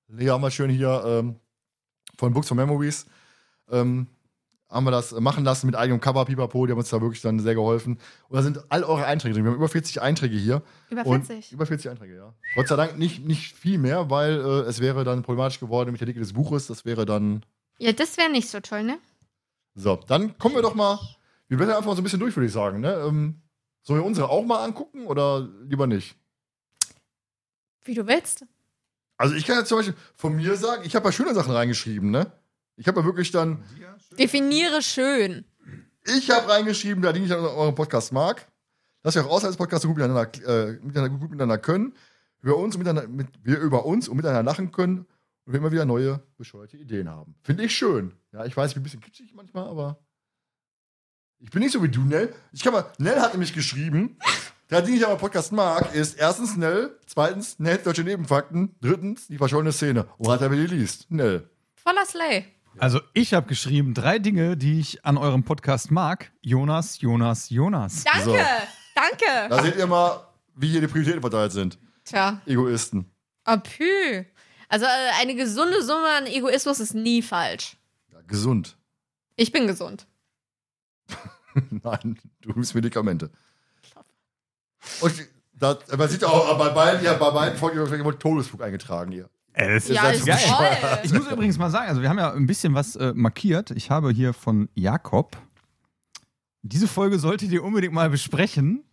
Lea 0.08 0.30
haben 0.30 0.42
wir 0.42 0.50
schön 0.50 0.70
hier 0.70 1.04
ähm, 1.06 1.36
von 2.18 2.32
Books 2.32 2.48
for 2.48 2.56
Memories, 2.56 3.06
ähm, 3.70 4.08
haben 4.70 4.84
wir 4.84 4.90
das 4.92 5.12
machen 5.12 5.44
lassen 5.44 5.66
mit 5.66 5.76
eigenem 5.76 6.00
Cover, 6.00 6.24
Pipapo, 6.24 6.64
die 6.64 6.72
haben 6.72 6.78
uns 6.78 6.90
da 6.90 7.00
wirklich 7.00 7.20
dann 7.20 7.40
sehr 7.40 7.54
geholfen. 7.54 7.98
Und 8.28 8.36
da 8.36 8.42
sind 8.42 8.64
all 8.70 8.84
eure 8.84 9.04
Einträge 9.04 9.34
drin. 9.34 9.44
Wir 9.44 9.50
haben 9.50 9.56
über 9.56 9.68
40 9.68 10.00
Einträge 10.00 10.36
hier. 10.36 10.62
Über 10.90 11.04
Und 11.04 11.26
40. 11.26 11.52
über 11.52 11.66
40 11.66 11.90
Einträge, 11.90 12.16
ja. 12.16 12.34
Gott 12.54 12.68
sei 12.68 12.76
Dank 12.76 12.96
nicht, 12.96 13.24
nicht 13.26 13.54
viel 13.54 13.78
mehr, 13.78 14.10
weil 14.10 14.38
äh, 14.38 14.68
es 14.68 14.80
wäre 14.80 15.04
dann 15.04 15.22
problematisch 15.22 15.58
geworden 15.58 15.90
mit 15.90 16.00
der 16.00 16.06
Dicke 16.06 16.20
des 16.20 16.32
Buches. 16.32 16.68
Das 16.68 16.84
wäre 16.84 17.04
dann. 17.04 17.44
Ja, 17.78 17.92
das 17.92 18.16
wäre 18.16 18.30
nicht 18.30 18.48
so 18.48 18.60
toll, 18.60 18.84
ne? 18.84 18.98
So, 19.74 19.96
dann 20.06 20.38
kommen 20.38 20.54
wir 20.54 20.62
doch 20.62 20.74
mal. 20.74 20.98
Wir 21.48 21.56
blättern 21.56 21.76
einfach 21.76 21.88
mal 21.88 21.96
so 21.96 22.00
ein 22.00 22.04
bisschen 22.04 22.20
durch, 22.20 22.36
würde 22.36 22.46
ich 22.46 22.52
sagen. 22.52 22.80
Ne? 22.80 22.92
Ähm, 22.92 23.42
sollen 23.82 24.00
wir 24.00 24.06
unsere 24.06 24.28
auch 24.28 24.44
mal 24.44 24.64
angucken 24.64 25.06
oder 25.06 25.48
lieber 25.64 25.86
nicht? 25.86 26.16
Wie 27.84 27.94
du 27.94 28.06
willst. 28.06 28.44
Also 29.16 29.34
ich 29.34 29.46
kann 29.46 29.58
jetzt 29.58 29.68
zum 29.68 29.78
Beispiel 29.78 29.96
von 30.14 30.36
mir 30.36 30.56
sagen, 30.56 30.82
ich 30.84 30.96
habe 30.96 31.06
ja 31.06 31.12
schöne 31.12 31.34
Sachen 31.34 31.52
reingeschrieben, 31.52 32.10
ne? 32.10 32.32
Ich 32.76 32.88
habe 32.88 33.00
ja 33.00 33.06
wirklich 33.06 33.30
dann, 33.30 33.62
Definiere 34.18 34.80
schön. 34.80 35.44
ich 36.04 36.30
habe 36.30 36.48
reingeschrieben, 36.48 37.02
da 37.02 37.12
die 37.12 37.24
ich 37.24 37.32
an 37.32 37.40
eurem 37.40 37.74
Podcast 37.74 38.12
mag, 38.12 38.46
dass 39.02 39.14
wir 39.14 39.26
auch 39.26 39.30
außerhalb 39.30 39.52
des 39.52 39.58
Podcasts 39.58 39.86
gut 39.86 39.96
miteinander, 39.96 40.30
äh, 40.46 40.72
miteinander, 40.82 41.10
gut 41.10 41.30
miteinander 41.30 41.58
können, 41.58 41.94
wir 42.40 42.56
uns 42.56 42.74
und 42.74 42.78
miteinander, 42.78 43.08
mit, 43.08 43.28
wir 43.42 43.58
über 43.58 43.84
uns 43.84 44.08
und 44.08 44.16
miteinander 44.16 44.42
lachen 44.42 44.72
können 44.72 45.06
und 45.44 45.52
wir 45.52 45.58
immer 45.58 45.72
wieder 45.72 45.84
neue, 45.84 46.22
bescheuerte 46.38 46.78
Ideen 46.78 47.10
haben. 47.10 47.34
Finde 47.42 47.64
ich 47.64 47.74
schön. 47.74 48.14
Ja, 48.32 48.46
ich 48.46 48.56
weiß, 48.56 48.70
ich 48.70 48.74
bin 48.74 48.80
ein 48.80 48.84
bisschen 48.84 49.00
kitschig 49.00 49.34
manchmal, 49.34 49.66
aber 49.68 49.98
ich 51.40 51.50
bin 51.50 51.62
nicht 51.62 51.72
so 51.72 51.82
wie 51.82 51.88
du, 51.88 52.02
Nell. 52.02 52.34
Ich 52.52 52.62
kann 52.62 52.72
mal, 52.72 52.86
Nell 52.98 53.20
hat 53.20 53.32
nämlich 53.32 53.52
geschrieben, 53.52 54.16
der, 54.70 54.82
den 54.82 54.94
ich 54.94 55.06
aber 55.06 55.16
Podcast 55.16 55.52
mag, 55.52 55.94
ist 55.94 56.18
erstens 56.18 56.56
Nell, 56.56 56.96
zweitens 57.06 57.58
Nell, 57.58 57.78
deutsche 57.78 58.04
Nebenfakten, 58.04 58.74
drittens 58.80 59.26
die 59.28 59.38
verschollene 59.38 59.72
Szene. 59.72 60.06
Und 60.18 60.28
hat 60.30 60.42
er, 60.42 60.50
wie 60.50 60.56
die 60.56 60.74
liest. 60.74 61.10
Nell. 61.10 61.48
Voller 61.74 62.04
Slay. 62.04 62.44
Also 62.78 63.00
ich 63.14 63.34
habe 63.34 63.46
geschrieben, 63.46 63.94
drei 63.94 64.18
Dinge, 64.18 64.56
die 64.56 64.80
ich 64.80 65.04
an 65.04 65.16
eurem 65.16 65.44
Podcast 65.44 65.90
mag. 65.90 66.30
Jonas, 66.40 67.00
Jonas, 67.00 67.50
Jonas. 67.50 68.04
Danke. 68.04 68.24
So. 68.24 68.36
Danke. 68.94 69.48
Da 69.48 69.62
seht 69.62 69.76
ihr 69.76 69.86
mal, 69.86 70.26
wie 70.54 70.68
hier 70.68 70.80
die 70.80 70.86
Prioritäten 70.86 71.20
verteilt 71.20 71.52
sind. 71.52 71.78
Tja. 72.04 72.40
Egoisten. 72.46 73.10
Oh, 73.46 73.56
pü. 73.56 74.24
Also 74.68 74.84
äh, 74.84 75.20
eine 75.20 75.34
gesunde 75.34 75.82
Summe 75.82 76.06
an 76.18 76.26
Egoismus 76.26 76.78
ist 76.80 76.94
nie 76.94 77.22
falsch. 77.22 77.76
Ja, 78.12 78.20
gesund. 78.26 78.76
Ich 79.36 79.50
bin 79.52 79.66
gesund. 79.66 80.06
Nein, 81.70 82.18
du 82.42 82.50
nimmst 82.52 82.74
Medikamente. 82.74 83.30
Und 85.00 85.12
das, 85.52 85.78
man 85.96 86.08
sieht 86.08 86.22
ja 86.22 86.28
auch 86.28 86.56
bei 86.58 86.70
beiden, 86.70 87.04
ja, 87.04 87.14
bei 87.14 87.30
beiden 87.30 87.58
Folgen 87.58 88.04
wurde 88.04 88.18
Todesflug 88.18 88.62
eingetragen 88.62 89.12
hier. 89.12 89.28
Ey, 89.52 89.74
das 89.74 89.88
Ja, 89.88 90.02
seid 90.02 90.16
ist 90.16 90.46
toll. 90.46 90.66
Ich 91.02 91.12
muss 91.12 91.26
übrigens 91.30 91.58
mal 91.58 91.70
sagen, 91.70 91.88
also 91.88 92.02
wir 92.02 92.08
haben 92.08 92.18
ja 92.18 92.32
ein 92.32 92.46
bisschen 92.46 92.74
was 92.74 92.96
äh, 92.96 93.12
markiert. 93.14 93.70
Ich 93.72 93.90
habe 93.90 94.10
hier 94.10 94.32
von 94.32 94.68
Jakob. 94.74 95.36
Diese 96.62 96.86
Folge 96.86 97.18
solltet 97.18 97.50
ihr 97.50 97.64
unbedingt 97.64 97.92
mal 97.92 98.10
besprechen. 98.10 98.84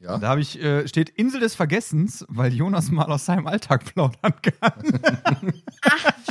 Ja. 0.00 0.18
Da 0.18 0.28
habe 0.28 0.40
ich, 0.40 0.60
äh, 0.62 0.86
steht 0.86 1.08
Insel 1.10 1.40
des 1.40 1.54
Vergessens, 1.54 2.24
weil 2.28 2.52
Jonas 2.52 2.90
mal 2.90 3.04
aus 3.06 3.24
seinem 3.24 3.46
Alltag 3.46 3.84
plaudern 3.84 4.34
kann. 4.42 4.72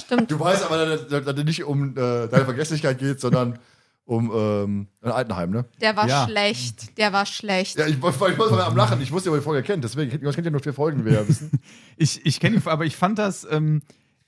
Stimmt. 0.04 0.30
Du 0.30 0.40
weißt 0.40 0.64
aber, 0.66 0.86
dass 0.86 1.08
dass 1.08 1.38
es 1.38 1.44
nicht 1.44 1.64
um 1.64 1.92
äh, 1.92 2.28
deine 2.28 2.46
Vergesslichkeit 2.46 3.00
geht, 3.00 3.20
sondern 3.20 3.60
um 4.06 4.32
ähm, 4.34 4.88
ein 5.02 5.12
Altenheim, 5.12 5.52
ne? 5.52 5.66
Der 5.82 5.96
war 5.96 6.08
Ja. 6.08 6.26
schlecht. 6.26 6.98
Der 6.98 7.14
war 7.14 7.26
schlecht. 7.26 7.78
Ja, 7.78 7.86
ich, 7.88 7.94
ich, 7.94 8.04
ich 8.04 8.38
muss 8.38 8.52
mal 8.52 8.62
am 8.62 8.76
Lachen. 8.76 9.02
Ich 9.02 9.12
wusste 9.12 9.30
ja, 9.30 9.34
wer 9.34 9.40
die 9.40 9.44
Folge 9.46 9.64
kennt. 9.64 9.84
Deswegen, 9.84 10.12
ich 10.28 10.34
kennt 10.36 10.46
ja 10.46 10.52
nur 10.52 10.60
vier 10.62 10.74
Folgen, 10.74 11.06
wir 11.06 11.14
ja 11.14 11.28
wissen. 11.28 11.52
Ich, 11.98 12.26
ich 12.26 12.40
kenne 12.40 12.58
ihn, 12.58 12.62
aber 12.66 12.86
ich 12.86 12.96
fand 12.96 13.18
das, 13.20 13.48
ähm, 13.50 13.82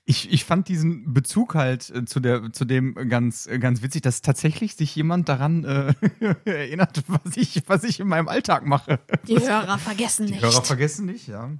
ich, 0.04 0.32
ich 0.32 0.44
fand 0.44 0.68
diesen 0.68 1.12
Bezug 1.12 1.54
halt 1.56 1.90
äh, 1.90 2.04
zu, 2.04 2.20
der, 2.20 2.52
zu 2.52 2.64
dem 2.64 2.94
ganz, 3.08 3.46
äh, 3.48 3.58
ganz 3.58 3.82
witzig, 3.82 4.02
dass 4.02 4.22
tatsächlich 4.22 4.76
sich 4.76 4.94
jemand 4.94 5.28
daran 5.28 5.64
äh, 5.64 5.94
erinnert, 6.44 7.02
was 7.08 7.36
ich, 7.36 7.62
was 7.66 7.82
ich 7.84 7.98
in 8.00 8.06
meinem 8.08 8.28
Alltag 8.28 8.64
mache. 8.64 9.00
Die 9.26 9.38
Hörer 9.38 9.78
vergessen 9.78 10.26
nicht. 10.26 10.42
Hörer 10.42 10.62
vergessen 10.62 11.06
nicht, 11.06 11.26
ja. 11.28 11.50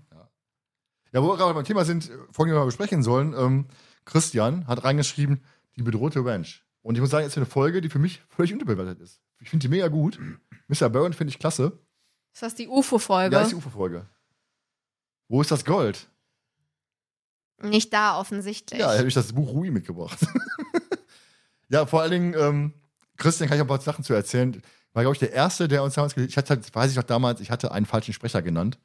Ja, 1.13 1.23
wo 1.23 1.29
wir 1.29 1.37
gerade 1.37 1.55
beim 1.55 1.65
Thema 1.65 1.85
sind, 1.85 2.11
Folgen, 2.31 2.51
die 2.51 2.55
wir 2.55 2.61
mal 2.61 2.67
besprechen 2.67 3.03
sollen. 3.03 3.35
Ähm, 3.37 3.67
Christian 4.05 4.67
hat 4.67 4.85
reingeschrieben, 4.85 5.41
die 5.77 5.83
bedrohte 5.83 6.25
Ranch. 6.25 6.63
Und 6.87 6.94
ich 6.94 7.01
muss 7.01 7.11
sagen, 7.11 7.27
es 7.27 7.33
ist 7.33 7.37
eine 7.37 7.46
Folge, 7.46 7.81
die 7.81 7.88
für 7.88 7.99
mich 7.99 8.22
völlig 8.29 8.53
unterbewertet 8.53 9.01
ist. 9.01 9.20
Ich 9.40 9.51
finde 9.51 9.64
die 9.64 9.68
mega 9.68 9.88
gut. 9.88 10.20
Mr. 10.68 10.88
Burn 10.88 11.12
finde 11.14 11.33
ich 11.33 11.38
klasse. 11.40 11.81
Ist 12.33 12.42
das 12.42 12.55
die 12.55 12.68
UFO-Folge? 12.68 13.35
Ja, 13.35 13.42
ist 13.42 13.51
die 13.51 13.57
UFO-Folge. 13.57 14.07
Wo 15.27 15.40
ist 15.40 15.51
das 15.51 15.64
Gold? 15.64 16.09
nicht 17.61 17.92
da 17.92 18.20
offensichtlich. 18.20 18.79
Ja, 18.79 18.92
hätte 18.92 19.09
ich 19.09 19.14
das 19.14 19.33
Buch 19.33 19.49
Rui 19.49 19.72
mitgebracht. 19.72 20.18
ja, 21.68 21.87
vor 21.87 22.03
allen 22.03 22.12
Dingen, 22.12 22.35
ähm, 22.38 22.72
Christian 23.16 23.49
kann 23.49 23.59
ich 23.59 23.62
auch 23.62 23.64
ein 23.64 23.68
paar 23.68 23.81
Sachen 23.81 24.05
zu 24.05 24.14
erzählen. 24.14 24.62
War, 24.92 25.03
glaube 25.03 25.14
ich, 25.14 25.18
der 25.18 25.33
Erste, 25.33 25.66
der 25.66 25.83
uns 25.83 25.94
damals, 25.94 26.16
ich 26.16 26.37
hatte, 26.37 26.61
weiß 26.72 26.92
ich 26.92 26.96
noch 26.96 27.03
damals, 27.03 27.40
ich 27.40 27.51
hatte 27.51 27.72
einen 27.72 27.87
falschen 27.87 28.14
Sprecher 28.14 28.42
genannt. 28.42 28.79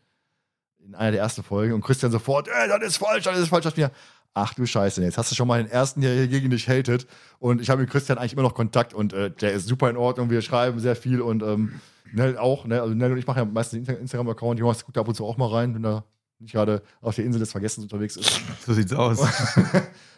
In 0.80 0.96
einer 0.96 1.12
der 1.12 1.20
ersten 1.20 1.44
Folgen. 1.44 1.76
Und 1.76 1.82
Christian 1.82 2.12
sofort, 2.12 2.48
ey, 2.48 2.68
das 2.68 2.82
ist 2.82 2.98
falsch, 2.98 3.26
das 3.26 3.38
ist 3.38 3.50
falsch. 3.50 3.66
Dachte 3.66 3.80
mir, 3.80 3.92
ach 4.34 4.54
du 4.54 4.66
Scheiße, 4.66 5.04
jetzt 5.04 5.18
hast 5.18 5.32
du 5.32 5.36
schon 5.36 5.48
mal 5.48 5.62
den 5.62 5.72
Ersten, 5.72 6.02
der 6.02 6.14
hier 6.14 6.28
gegen 6.28 6.50
dich 6.50 6.68
hatet. 6.70 7.08
Und 7.40 7.62
ich 7.62 7.70
habe 7.70 7.82
mit 7.82 7.90
Christian 7.90 8.18
eigentlich 8.18 8.34
immer 8.34 8.44
noch 8.44 8.54
Kontakt 8.54 8.94
und 8.94 9.14
äh, 9.14 9.32
der 9.32 9.54
ist 9.54 9.68
super 9.68 9.90
in 9.90 9.98
Ordnung. 9.98 10.30
Wir 10.30 10.42
schreiben 10.42 10.80
sehr 10.80 10.96
viel 10.96 11.22
und 11.22 11.44
ähm, 11.44 11.82
Nell 12.14 12.38
auch. 12.38 12.66
Ne? 12.66 12.82
Also 12.82 12.94
Nell 12.94 13.12
und 13.12 13.18
ich 13.18 13.28
machen 13.28 13.40
ja 13.40 13.46
meistens 13.46 13.86
den 13.86 13.96
Insta- 13.96 14.00
Instagram-Account. 14.00 14.60
Jonas 14.60 14.84
guckt 14.86 14.98
da 14.98 15.02
ab 15.02 15.08
und 15.08 15.16
zu 15.16 15.26
auch 15.26 15.38
mal 15.38 15.48
rein, 15.48 15.74
wenn 15.76 15.86
er 15.86 16.06
nicht 16.40 16.54
gerade 16.54 16.82
auf 17.02 17.16
der 17.16 17.26
Insel 17.26 17.40
des 17.40 17.52
Vergessens 17.52 17.84
unterwegs 17.84 18.16
ist. 18.16 18.42
So 18.66 18.74
sieht's 18.74 18.94
aus. 18.94 19.20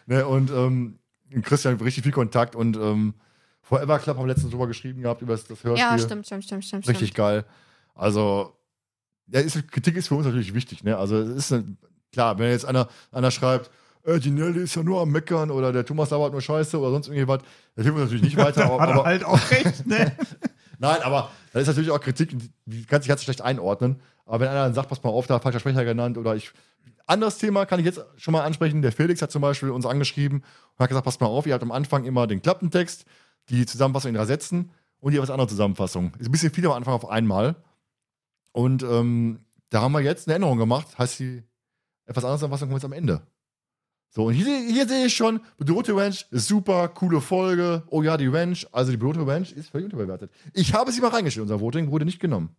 Ne, 0.06 0.26
und 0.26 0.50
ähm, 0.50 0.98
Christian 1.40 1.76
richtig 1.76 2.02
viel 2.02 2.12
Kontakt 2.12 2.54
und 2.54 2.76
ähm, 2.76 3.14
Forever 3.62 3.98
Club 3.98 4.18
haben 4.18 4.24
wir 4.24 4.34
letztens 4.34 4.50
drüber 4.50 4.66
geschrieben 4.66 5.00
gehabt, 5.00 5.22
über 5.22 5.32
das, 5.32 5.46
das 5.46 5.64
Hörspiel. 5.64 5.78
Ja, 5.78 5.98
stimmt, 5.98 6.26
stimmt, 6.26 6.44
stimmt, 6.44 6.64
stimmt. 6.64 6.86
Richtig 6.88 7.08
stimmt. 7.08 7.16
geil. 7.16 7.44
Also, 7.94 8.52
ja, 9.28 9.40
ist, 9.40 9.66
Kritik 9.72 9.96
ist 9.96 10.08
für 10.08 10.14
uns 10.16 10.26
natürlich 10.26 10.52
wichtig. 10.52 10.84
Ne? 10.84 10.98
Also, 10.98 11.16
es 11.16 11.36
ist 11.36 11.52
eine, 11.54 11.76
klar, 12.12 12.38
wenn 12.38 12.50
jetzt 12.50 12.66
einer, 12.66 12.88
einer 13.12 13.30
schreibt, 13.30 13.70
äh, 14.04 14.18
die 14.18 14.30
Nelly 14.30 14.60
ist 14.60 14.74
ja 14.74 14.82
nur 14.82 15.00
am 15.00 15.10
Meckern 15.10 15.50
oder 15.50 15.72
der 15.72 15.84
Thomas 15.84 16.10
labert 16.10 16.32
nur 16.32 16.40
Scheiße 16.40 16.78
oder 16.78 16.90
sonst 16.90 17.08
irgendwie 17.08 17.28
was, 17.28 17.40
das 17.74 17.84
hilft 17.84 17.98
uns 17.98 18.04
natürlich 18.06 18.24
nicht 18.24 18.36
weiter. 18.36 18.64
aber, 18.70 18.80
Hat 18.80 18.88
er 18.88 18.94
aber, 18.94 19.04
halt 19.04 19.24
auch 19.24 19.50
recht, 19.50 19.86
ne? 19.86 20.12
Nein, 20.78 21.02
aber 21.02 21.30
das 21.52 21.62
ist 21.62 21.68
natürlich 21.68 21.90
auch 21.90 22.00
Kritik, 22.00 22.36
die 22.66 22.84
kann 22.84 23.00
sich 23.00 23.08
ganz 23.08 23.22
schlecht 23.22 23.40
einordnen. 23.40 24.00
Aber 24.26 24.40
wenn 24.40 24.48
einer 24.48 24.64
dann 24.64 24.74
sagt, 24.74 24.88
pass 24.88 25.02
mal 25.02 25.10
auf, 25.10 25.26
da 25.26 25.34
hat 25.34 25.42
falscher 25.42 25.60
Sprecher 25.60 25.84
genannt 25.84 26.18
oder 26.18 26.34
ich. 26.34 26.52
Anderes 27.06 27.38
Thema 27.38 27.66
kann 27.66 27.80
ich 27.80 27.86
jetzt 27.86 28.04
schon 28.16 28.32
mal 28.32 28.42
ansprechen. 28.42 28.80
Der 28.80 28.92
Felix 28.92 29.20
hat 29.20 29.30
zum 29.30 29.42
Beispiel 29.42 29.70
uns 29.70 29.84
angeschrieben 29.84 30.38
und 30.38 30.78
hat 30.78 30.88
gesagt, 30.88 31.04
pass 31.04 31.20
mal 31.20 31.26
auf, 31.26 31.46
ihr 31.46 31.52
habt 31.52 31.62
am 31.62 31.72
Anfang 31.72 32.04
immer 32.04 32.26
den 32.26 32.40
Klappentext, 32.40 33.04
die 33.50 33.66
Zusammenfassung 33.66 34.10
in 34.10 34.14
drei 34.14 34.24
Sätzen 34.24 34.70
und 35.00 35.12
die 35.12 35.18
etwas 35.18 35.30
andere 35.30 35.48
Zusammenfassung. 35.48 36.14
Ist 36.18 36.28
ein 36.28 36.32
bisschen 36.32 36.52
viel 36.52 36.64
am 36.66 36.72
Anfang 36.72 36.94
auf 36.94 37.08
einmal. 37.08 37.56
Und 38.52 38.82
ähm, 38.82 39.40
da 39.68 39.82
haben 39.82 39.92
wir 39.92 40.00
jetzt 40.00 40.28
eine 40.28 40.36
Änderung 40.36 40.56
gemacht. 40.56 40.98
Heißt 40.98 41.18
die 41.18 41.42
etwas 42.06 42.24
andere 42.24 42.38
Zusammenfassung 42.38 42.68
kommt 42.68 42.82
jetzt 42.82 42.86
am 42.86 42.92
Ende. 42.92 43.22
So, 44.14 44.26
und 44.26 44.34
hier, 44.34 44.46
hier 44.46 44.86
sehe 44.86 45.06
ich 45.06 45.16
schon, 45.16 45.40
bedrohte 45.58 45.96
Ranch 45.96 46.26
ist 46.30 46.46
super, 46.46 46.86
coole 46.86 47.20
Folge. 47.20 47.82
Oh 47.88 48.00
ja, 48.00 48.16
die 48.16 48.28
Ranch, 48.28 48.64
also 48.70 48.92
die 48.92 48.96
bedrohte 48.96 49.26
Ranch 49.26 49.50
ist 49.50 49.70
völlig 49.70 49.86
unterbewertet. 49.86 50.30
Ich 50.52 50.72
habe 50.72 50.92
sie 50.92 51.00
mal 51.00 51.08
reingestellt, 51.08 51.42
unser 51.42 51.60
Voting 51.60 51.90
wurde 51.90 52.04
nicht 52.04 52.20
genommen. 52.20 52.54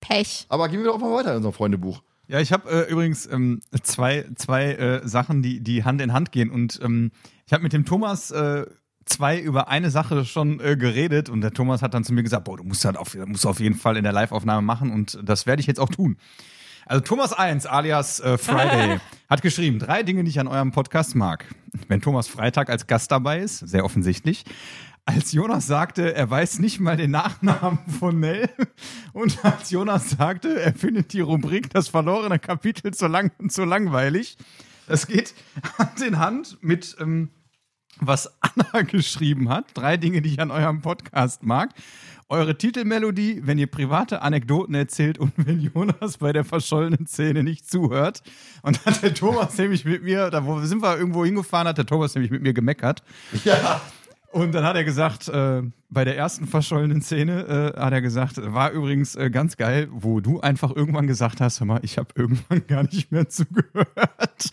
Pech. 0.00 0.44
Aber 0.48 0.68
gehen 0.68 0.80
wir 0.80 0.86
doch 0.86 0.98
mal 0.98 1.14
weiter 1.14 1.30
in 1.30 1.36
unserem 1.36 1.54
Freundebuch. 1.54 2.02
Ja, 2.26 2.40
ich 2.40 2.52
habe 2.52 2.68
äh, 2.68 2.90
übrigens 2.90 3.26
ähm, 3.26 3.60
zwei, 3.84 4.26
zwei 4.34 4.72
äh, 4.72 5.06
Sachen, 5.06 5.40
die, 5.40 5.60
die 5.60 5.84
Hand 5.84 6.00
in 6.00 6.12
Hand 6.12 6.32
gehen. 6.32 6.50
Und 6.50 6.80
ähm, 6.82 7.12
ich 7.46 7.52
habe 7.52 7.62
mit 7.62 7.72
dem 7.72 7.84
Thomas 7.84 8.32
äh, 8.32 8.66
zwei 9.04 9.38
über 9.38 9.68
eine 9.68 9.90
Sache 9.90 10.24
schon 10.24 10.58
äh, 10.58 10.76
geredet 10.76 11.28
und 11.28 11.42
der 11.42 11.52
Thomas 11.52 11.82
hat 11.82 11.94
dann 11.94 12.02
zu 12.02 12.12
mir 12.12 12.24
gesagt, 12.24 12.44
boah, 12.44 12.56
du 12.56 12.64
musst 12.64 12.84
das 12.84 12.96
auf, 12.96 13.14
musst 13.26 13.44
du 13.44 13.48
auf 13.48 13.60
jeden 13.60 13.76
Fall 13.76 13.96
in 13.96 14.02
der 14.02 14.12
Live-Aufnahme 14.12 14.62
machen 14.62 14.90
und 14.90 15.18
das 15.22 15.46
werde 15.46 15.60
ich 15.60 15.66
jetzt 15.66 15.78
auch 15.78 15.90
tun. 15.90 16.16
Also 16.92 17.04
Thomas 17.04 17.32
1 17.32 17.64
alias 17.64 18.20
äh, 18.20 18.36
Friday 18.36 19.00
hat 19.30 19.40
geschrieben, 19.40 19.78
drei 19.78 20.02
Dinge, 20.02 20.24
die 20.24 20.28
ich 20.28 20.38
an 20.38 20.46
eurem 20.46 20.72
Podcast 20.72 21.14
mag. 21.14 21.46
Wenn 21.88 22.02
Thomas 22.02 22.28
Freitag 22.28 22.68
als 22.68 22.86
Gast 22.86 23.10
dabei 23.10 23.38
ist, 23.38 23.60
sehr 23.60 23.86
offensichtlich. 23.86 24.44
Als 25.06 25.32
Jonas 25.32 25.66
sagte, 25.66 26.14
er 26.14 26.28
weiß 26.28 26.58
nicht 26.58 26.80
mal 26.80 26.98
den 26.98 27.12
Nachnamen 27.12 27.78
von 27.98 28.20
Nell 28.20 28.50
und 29.14 29.42
als 29.42 29.70
Jonas 29.70 30.10
sagte, 30.10 30.60
er 30.60 30.74
findet 30.74 31.14
die 31.14 31.22
Rubrik 31.22 31.70
das 31.70 31.88
verlorene 31.88 32.38
Kapitel 32.38 32.92
zu 32.92 33.06
lang 33.06 33.32
und 33.38 33.50
zu 33.50 33.64
langweilig. 33.64 34.36
Das 34.86 35.06
geht 35.06 35.32
Hand 35.78 36.02
in 36.02 36.18
Hand 36.18 36.58
mit 36.60 36.94
ähm, 37.00 37.30
was 38.00 38.30
Anna 38.40 38.82
geschrieben 38.86 39.48
hat. 39.48 39.66
Drei 39.72 39.96
Dinge, 39.96 40.20
die 40.20 40.30
ich 40.30 40.40
an 40.40 40.50
eurem 40.50 40.82
Podcast 40.82 41.42
mag. 41.42 41.70
Eure 42.32 42.56
Titelmelodie, 42.56 43.42
wenn 43.44 43.58
ihr 43.58 43.66
private 43.66 44.22
Anekdoten 44.22 44.74
erzählt 44.74 45.18
und 45.18 45.34
wenn 45.36 45.60
Jonas 45.60 46.16
bei 46.16 46.32
der 46.32 46.44
verschollenen 46.46 47.06
Szene 47.06 47.42
nicht 47.42 47.70
zuhört. 47.70 48.22
Und 48.62 48.86
hat 48.86 49.02
der 49.02 49.12
Thomas 49.12 49.58
nämlich 49.58 49.84
mit 49.84 50.02
mir, 50.02 50.30
da 50.30 50.46
wo 50.46 50.58
sind 50.60 50.82
wir 50.82 50.96
irgendwo 50.96 51.26
hingefahren, 51.26 51.68
hat 51.68 51.76
der 51.76 51.84
Thomas 51.84 52.14
nämlich 52.14 52.30
mit 52.30 52.40
mir 52.40 52.54
gemeckert. 52.54 53.02
Ja. 53.44 53.82
Und 54.30 54.54
dann 54.54 54.64
hat 54.64 54.76
er 54.76 54.84
gesagt, 54.84 55.28
äh, 55.28 55.60
bei 55.90 56.06
der 56.06 56.16
ersten 56.16 56.46
verschollenen 56.46 57.02
Szene 57.02 57.74
äh, 57.76 57.78
hat 57.78 57.92
er 57.92 58.00
gesagt, 58.00 58.38
war 58.42 58.70
übrigens 58.70 59.14
äh, 59.14 59.28
ganz 59.28 59.58
geil, 59.58 59.88
wo 59.90 60.20
du 60.20 60.40
einfach 60.40 60.74
irgendwann 60.74 61.06
gesagt 61.06 61.42
hast, 61.42 61.60
hör 61.60 61.66
mal, 61.66 61.80
ich 61.82 61.98
habe 61.98 62.08
irgendwann 62.14 62.66
gar 62.66 62.84
nicht 62.84 63.12
mehr 63.12 63.28
zugehört. 63.28 64.50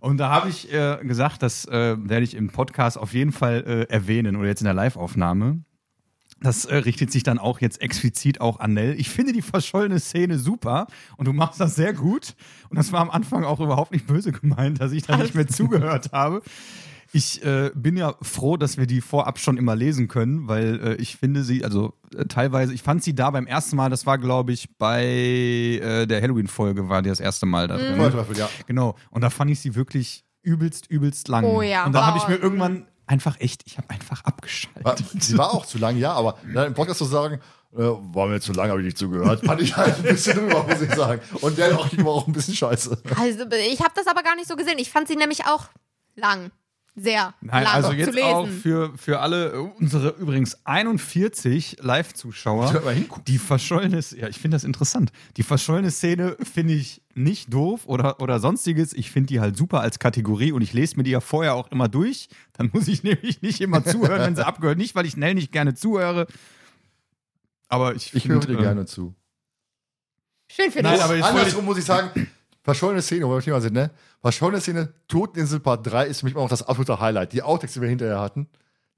Und 0.00 0.16
da 0.16 0.28
habe 0.28 0.48
ich 0.48 0.72
äh, 0.72 0.98
gesagt, 1.02 1.44
das 1.44 1.66
äh, 1.66 1.94
werde 2.00 2.24
ich 2.24 2.34
im 2.34 2.50
Podcast 2.50 2.98
auf 2.98 3.14
jeden 3.14 3.30
Fall 3.30 3.62
äh, 3.64 3.92
erwähnen 3.92 4.34
oder 4.34 4.48
jetzt 4.48 4.60
in 4.60 4.64
der 4.64 4.74
Live-Aufnahme. 4.74 5.60
Das 6.42 6.64
äh, 6.64 6.76
richtet 6.76 7.12
sich 7.12 7.22
dann 7.22 7.38
auch 7.38 7.60
jetzt 7.60 7.80
explizit 7.80 8.40
auch 8.40 8.58
an 8.60 8.74
Nell. 8.74 8.98
Ich 8.98 9.10
finde 9.10 9.32
die 9.32 9.42
verschollene 9.42 10.00
Szene 10.00 10.38
super 10.38 10.86
und 11.16 11.26
du 11.28 11.32
machst 11.32 11.60
das 11.60 11.74
sehr 11.74 11.92
gut. 11.92 12.34
Und 12.68 12.78
das 12.78 12.92
war 12.92 13.00
am 13.00 13.10
Anfang 13.10 13.44
auch 13.44 13.60
überhaupt 13.60 13.92
nicht 13.92 14.06
böse 14.06 14.32
gemeint, 14.32 14.80
dass 14.80 14.92
ich 14.92 15.02
da 15.04 15.16
nicht 15.16 15.34
mehr 15.34 15.46
zugehört 15.48 16.10
habe. 16.12 16.42
Ich 17.14 17.44
äh, 17.44 17.70
bin 17.74 17.98
ja 17.98 18.14
froh, 18.22 18.56
dass 18.56 18.78
wir 18.78 18.86
die 18.86 19.02
vorab 19.02 19.38
schon 19.38 19.58
immer 19.58 19.76
lesen 19.76 20.08
können, 20.08 20.48
weil 20.48 20.80
äh, 20.82 20.94
ich 20.94 21.16
finde 21.16 21.44
sie, 21.44 21.62
also 21.62 21.92
äh, 22.16 22.24
teilweise, 22.24 22.72
ich 22.72 22.82
fand 22.82 23.04
sie 23.04 23.14
da 23.14 23.30
beim 23.30 23.46
ersten 23.46 23.76
Mal, 23.76 23.90
das 23.90 24.06
war 24.06 24.16
glaube 24.16 24.52
ich 24.52 24.78
bei 24.78 25.04
äh, 25.04 26.06
der 26.06 26.22
Halloween-Folge, 26.22 26.88
war 26.88 27.02
die 27.02 27.10
das 27.10 27.20
erste 27.20 27.44
Mal 27.44 27.68
da 27.68 27.76
drin. 27.76 27.96
Feuerteufel, 27.96 28.38
ja. 28.38 28.48
Genau. 28.66 28.96
Und 29.10 29.20
da 29.20 29.28
fand 29.28 29.50
ich 29.50 29.60
sie 29.60 29.74
wirklich 29.74 30.24
übelst, 30.42 30.86
übelst 30.90 31.28
lang. 31.28 31.44
Oh 31.44 31.60
ja. 31.60 31.84
Und 31.84 31.92
da 31.92 32.06
habe 32.06 32.16
ich 32.18 32.24
Oh, 32.24 32.30
mir 32.30 32.36
irgendwann 32.36 32.86
einfach 33.06 33.40
echt, 33.40 33.62
ich 33.66 33.78
habe 33.78 33.90
einfach 33.90 34.24
abgeschaltet. 34.24 34.84
War, 34.84 34.96
sie 35.18 35.38
war 35.38 35.54
auch 35.54 35.66
zu 35.66 35.78
lang, 35.78 35.96
ja, 35.96 36.12
aber 36.12 36.38
dann 36.54 36.68
im 36.68 36.74
Podcast 36.74 36.98
zu 36.98 37.04
sagen, 37.04 37.40
äh, 37.72 37.78
war 37.78 38.26
mir 38.26 38.40
zu 38.40 38.52
lang, 38.52 38.70
habe 38.70 38.80
ich 38.80 38.86
nicht 38.86 38.98
zugehört, 38.98 39.44
fand 39.44 39.60
ich 39.62 39.76
halt 39.76 39.96
ein 39.96 40.02
bisschen 40.02 40.38
drüber, 40.38 40.64
muss 40.64 40.82
ich 40.82 40.94
sagen. 40.94 41.20
Und 41.40 41.58
der 41.58 41.78
auch 41.78 41.88
ging 41.88 42.06
auch 42.06 42.26
ein 42.26 42.32
bisschen 42.32 42.54
scheiße. 42.54 43.02
Also, 43.18 43.46
ich 43.50 43.80
habe 43.80 43.92
das 43.94 44.06
aber 44.06 44.22
gar 44.22 44.36
nicht 44.36 44.48
so 44.48 44.56
gesehen. 44.56 44.78
Ich 44.78 44.90
fand 44.90 45.08
sie 45.08 45.16
nämlich 45.16 45.46
auch 45.46 45.68
lang. 46.14 46.50
Sehr 46.94 47.32
Nein, 47.40 47.64
lang 47.64 47.72
also 47.74 47.88
zu 47.88 47.94
jetzt 47.94 48.12
lesen. 48.14 48.22
auch 48.26 48.46
für, 48.48 48.92
für 48.98 49.20
alle, 49.20 49.52
äh, 49.52 49.56
unsere 49.80 50.10
übrigens 50.10 50.58
41 50.64 51.78
Live-Zuschauer, 51.80 52.68
Soll 52.70 52.82
mal 52.82 52.92
hingucken. 52.94 53.24
die 53.24 53.38
verschollene, 53.38 53.98
ja, 54.16 54.28
ich 54.28 54.38
finde 54.38 54.56
das 54.56 54.64
interessant. 54.64 55.10
Die 55.38 55.42
verschollene 55.42 55.90
Szene 55.90 56.36
finde 56.42 56.74
ich 56.74 57.00
nicht 57.14 57.50
doof 57.52 57.82
oder, 57.86 58.20
oder 58.20 58.40
sonstiges. 58.40 58.92
Ich 58.92 59.10
finde 59.10 59.28
die 59.28 59.40
halt 59.40 59.56
super 59.56 59.80
als 59.80 59.98
Kategorie 60.00 60.52
und 60.52 60.60
ich 60.60 60.74
lese 60.74 60.96
mir 60.98 61.02
die 61.02 61.12
ja 61.12 61.20
vorher 61.20 61.54
auch 61.54 61.70
immer 61.72 61.88
durch. 61.88 62.28
Dann 62.52 62.68
muss 62.74 62.88
ich 62.88 63.02
nämlich 63.04 63.40
nicht 63.40 63.62
immer 63.62 63.82
zuhören, 63.82 64.20
wenn 64.20 64.36
sie 64.36 64.44
abgehört. 64.46 64.76
Nicht, 64.76 64.94
weil 64.94 65.06
ich 65.06 65.16
Nell 65.16 65.32
nicht 65.34 65.50
gerne 65.50 65.74
zuhöre. 65.74 66.26
Aber 67.68 67.94
ich, 67.94 68.12
Ich 68.14 68.24
find, 68.24 68.34
höre 68.34 68.40
dir 68.40 68.58
äh, 68.58 68.62
gerne 68.62 68.84
zu. 68.84 69.14
Schön 70.50 70.70
für 70.70 70.82
Nein, 70.82 70.92
dich. 70.96 71.02
aber 71.02 71.16
ich 71.16 71.24
Andersrum 71.24 71.64
muss 71.64 71.78
ich 71.78 71.84
sagen, 71.86 72.28
verschollene 72.62 73.00
Szene, 73.00 73.26
wo 73.26 73.30
wir 73.34 73.40
Thema 73.40 73.62
sind, 73.62 73.72
ne? 73.72 73.90
Verschollene 74.22 74.60
Szene, 74.60 74.94
Toteninsel 75.08 75.58
Part 75.58 75.84
3 75.84 76.06
ist 76.06 76.20
für 76.20 76.26
mich 76.26 76.34
immer 76.34 76.44
noch 76.44 76.50
das 76.50 76.62
absolute 76.62 77.00
Highlight. 77.00 77.32
Die 77.32 77.42
Outtakes, 77.42 77.74
die 77.74 77.80
wir 77.80 77.88
hinterher 77.88 78.20
hatten, 78.20 78.48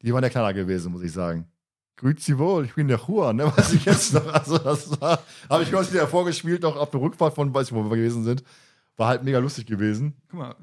die 0.02 0.12
waren 0.12 0.20
der 0.20 0.30
Knaller 0.30 0.52
gewesen, 0.52 0.92
muss 0.92 1.02
ich 1.02 1.12
sagen. 1.12 1.48
Grüezi 1.96 2.36
wohl, 2.36 2.66
ich 2.66 2.74
bin 2.74 2.88
der 2.88 2.98
Juan, 2.98 3.36
ne? 3.36 3.50
Was 3.56 3.72
ich 3.72 3.86
jetzt 3.86 4.12
noch, 4.12 4.26
also 4.26 4.58
das 4.58 5.00
war, 5.00 5.22
habe 5.48 5.62
ich 5.62 5.72
ganz 5.72 5.90
wieder 5.90 6.06
vorgespielt, 6.08 6.62
noch 6.62 6.76
auf 6.76 6.90
der 6.90 7.00
Rückfahrt 7.00 7.34
von, 7.34 7.54
weiß 7.54 7.68
ich, 7.68 7.74
wo 7.74 7.82
wir 7.84 7.96
gewesen 7.96 8.24
sind. 8.24 8.44
War 8.96 9.08
halt 9.08 9.24
mega 9.24 9.38
lustig 9.38 9.66
gewesen. 9.66 10.14
Guck 10.28 10.40
mal. 10.40 10.56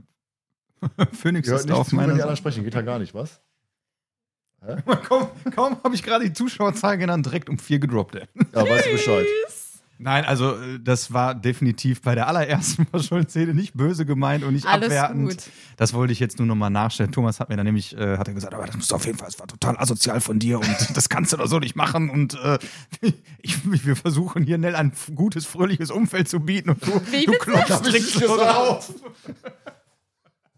Phoenix 1.12 1.48
ist 1.48 1.66
nicht 1.66 1.74
auf 1.74 1.88
zu, 1.88 1.94
wenn 1.94 1.98
meiner 1.98 2.14
die 2.14 2.22
anderen 2.22 2.36
Seite. 2.36 2.38
sprechen, 2.38 2.64
geht 2.64 2.76
ja 2.76 2.82
gar 2.82 3.00
nicht, 3.00 3.16
was? 3.16 3.42
Kaum, 5.08 5.28
kaum 5.56 5.84
habe 5.84 5.96
ich 5.96 6.04
gerade 6.04 6.24
die 6.26 6.34
Zuschauerzahl 6.34 7.00
genannt, 7.00 7.26
direkt 7.26 7.50
um 7.50 7.58
vier 7.58 7.80
gedroppt. 7.80 8.16
Ey. 8.16 8.28
Ja, 8.54 8.62
weißt 8.62 8.86
du 8.86 8.92
Bescheid. 8.92 9.26
Nein, 10.04 10.26
also 10.26 10.56
äh, 10.56 10.80
das 10.80 11.14
war 11.14 11.36
definitiv 11.36 12.02
bei 12.02 12.16
der 12.16 12.28
allerersten 12.28 12.86
Verschollen-Szene 12.92 13.54
nicht 13.54 13.74
böse 13.76 14.06
gemeint 14.06 14.44
und 14.44 14.54
nicht 14.54 14.66
Alles 14.66 14.86
abwertend. 14.86 15.30
gut. 15.30 15.44
Das 15.78 15.94
wollte 15.94 16.12
ich 16.12 16.20
jetzt 16.20 16.40
nur 16.40 16.48
nochmal 16.48 16.72
nachstellen. 16.72 17.12
Thomas 17.12 17.40
hat 17.40 17.50
mir 17.50 17.56
dann 17.58 17.68
nämlich 17.68 17.96
äh, 17.96 18.18
hat 18.18 18.28
er 18.28 18.34
gesagt, 18.34 18.54
aber 18.54 18.66
das 18.66 18.76
musst 18.76 18.90
du 18.90 18.96
auf 18.96 19.06
jeden 19.06 19.18
Fall, 19.20 19.28
das 19.28 19.40
war 19.40 19.48
total 19.48 19.78
asozial 19.78 20.20
von 20.20 20.40
dir 20.40 20.60
und 20.60 20.68
das 20.98 21.08
kannst 21.10 21.34
du 21.34 21.38
doch 21.38 21.48
so 21.48 21.60
nicht 21.60 21.76
machen. 21.76 22.10
Und 22.10 22.34
äh, 22.34 22.58
ich, 23.42 23.58
wir 23.86 23.96
versuchen 23.96 24.44
hier 24.44 24.58
Nell 24.58 24.76
ein 24.76 24.92
gutes, 25.14 25.46
fröhliches 25.46 25.92
Umfeld 25.92 26.28
zu 26.28 26.40
bieten 26.40 26.72
und 26.72 26.86
du, 26.86 27.02
Wie 27.12 27.26
du 27.26 27.34
klopfst 27.34 27.86
direkt 27.86 28.06
nicht 28.16 28.20
so 28.20 28.38
drauf. 28.38 28.92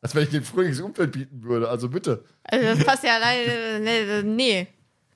Als 0.02 0.16
wenn 0.16 0.24
ich 0.24 0.30
den 0.30 0.44
fröhliches 0.44 0.80
Umfeld 0.82 1.12
bieten 1.12 1.44
würde, 1.44 1.70
also 1.70 1.90
bitte. 1.90 2.24
Also, 2.44 2.66
das 2.76 2.84
passt 2.86 3.04
ja 3.04 3.18
leider. 3.18 3.80
Nee, 3.80 4.24
nee, 4.24 4.68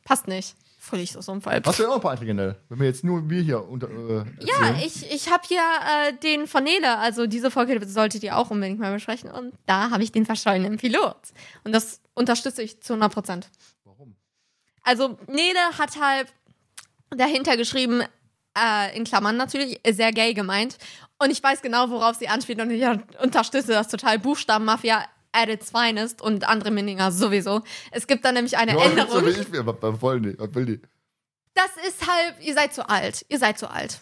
passt 0.05 0.27
nicht. 0.27 0.55
Fröhliches 0.87 1.27
Unfall. 1.27 1.61
Hast 1.65 1.79
du 1.79 1.83
ja 1.83 1.89
auch 1.89 1.95
ein 1.95 2.01
paar 2.01 2.11
Einträge, 2.11 2.33
Nell? 2.33 2.55
Wenn 2.69 2.79
wir 2.79 2.87
jetzt 2.87 3.03
nur 3.03 3.29
wir 3.29 3.41
hier 3.41 3.67
unter. 3.67 3.89
Äh, 3.89 4.25
Ja, 4.39 4.77
ich, 4.83 5.11
ich 5.11 5.29
habe 5.29 5.43
hier 5.47 5.59
äh, 5.59 6.13
den 6.13 6.47
von 6.47 6.63
Nele, 6.63 6.97
also 6.97 7.27
diese 7.27 7.51
Folge 7.51 7.85
solltet 7.87 8.23
ihr 8.23 8.37
auch 8.37 8.49
unbedingt 8.51 8.79
mal 8.79 8.93
besprechen. 8.93 9.29
Und 9.29 9.53
da 9.65 9.89
habe 9.89 10.03
ich 10.03 10.11
den 10.11 10.25
verschollenen 10.25 10.77
Pilot. 10.77 11.17
Und 11.63 11.73
das 11.73 12.01
unterstütze 12.13 12.63
ich 12.63 12.81
zu 12.81 12.93
100 12.93 13.13
Prozent. 13.13 13.49
Warum? 13.83 14.15
Also 14.81 15.17
Nele 15.27 15.59
hat 15.77 15.99
halt 15.99 16.27
dahinter 17.09 17.57
geschrieben, 17.57 18.01
äh, 18.57 18.95
in 18.97 19.03
Klammern 19.03 19.37
natürlich, 19.37 19.79
sehr 19.89 20.11
gay 20.11 20.33
gemeint. 20.33 20.77
Und 21.19 21.31
ich 21.31 21.41
weiß 21.43 21.61
genau, 21.61 21.89
worauf 21.89 22.15
sie 22.15 22.27
anspielt 22.27 22.61
und 22.61 22.71
ich 22.71 22.85
unterstütze 23.21 23.71
das 23.71 23.87
total. 23.87 24.19
Buchstabenmafia 24.19 25.03
at 25.37 25.49
its 25.49 25.69
finest 25.71 26.21
und 26.21 26.47
andere 26.47 26.71
Minninger 26.71 27.11
sowieso. 27.11 27.61
Es 27.91 28.07
gibt 28.07 28.25
da 28.25 28.31
nämlich 28.31 28.57
eine 28.57 28.73
Ja, 28.73 28.83
Änderung. 28.83 29.11
So 29.11 29.25
will 29.25 29.39
ich 29.39 29.49
mir, 29.49 29.65
was, 29.65 30.01
wollen 30.01 30.23
die? 30.23 30.39
Was 30.39 30.53
will 30.55 30.65
die? 30.65 30.81
Das 31.53 31.71
ist 31.87 32.07
halt, 32.07 32.35
ihr 32.41 32.53
seid 32.53 32.73
zu 32.73 32.87
alt. 32.87 33.25
Ihr 33.29 33.39
seid 33.39 33.57
zu 33.57 33.69
alt. 33.69 33.99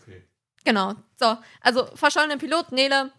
Genau. 0.63 0.93
So, 1.19 1.37
also 1.61 1.85
verschollene 1.95 2.37
Pilot, 2.37 2.71
Nele, 2.71 3.11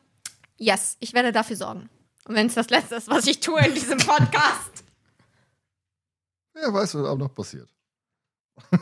yes, 0.59 0.97
ich 1.01 1.15
werde 1.15 1.33
dafür 1.33 1.57
sorgen. 1.57 1.89
Und 2.27 2.35
wenn 2.35 2.47
es 2.47 2.55
das 2.55 2.71
Letzte 2.71 2.97
ist, 2.97 3.09
was 3.09 3.27
ich 3.27 3.41
tue 3.41 3.61
in 3.61 3.75
diesem 3.75 3.99
Podcast. 3.99 4.71
Ja, 6.59 6.73
weißt 6.73 6.95
du, 6.95 7.03
was 7.03 7.11
auch 7.11 7.19
noch 7.19 7.35
passiert. 7.35 7.69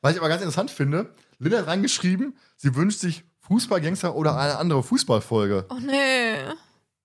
Was 0.00 0.12
ich 0.14 0.18
aber 0.18 0.28
ganz 0.28 0.42
interessant 0.42 0.68
finde, 0.70 1.14
Linda 1.38 1.58
hat 1.58 1.68
reingeschrieben, 1.68 2.36
sie 2.56 2.74
wünscht 2.74 2.98
sich 2.98 3.22
Fußballgangster 3.42 4.16
oder 4.16 4.36
eine 4.36 4.58
andere 4.58 4.82
Fußballfolge. 4.82 5.66
Oh 5.70 5.78
nee. 5.80 6.38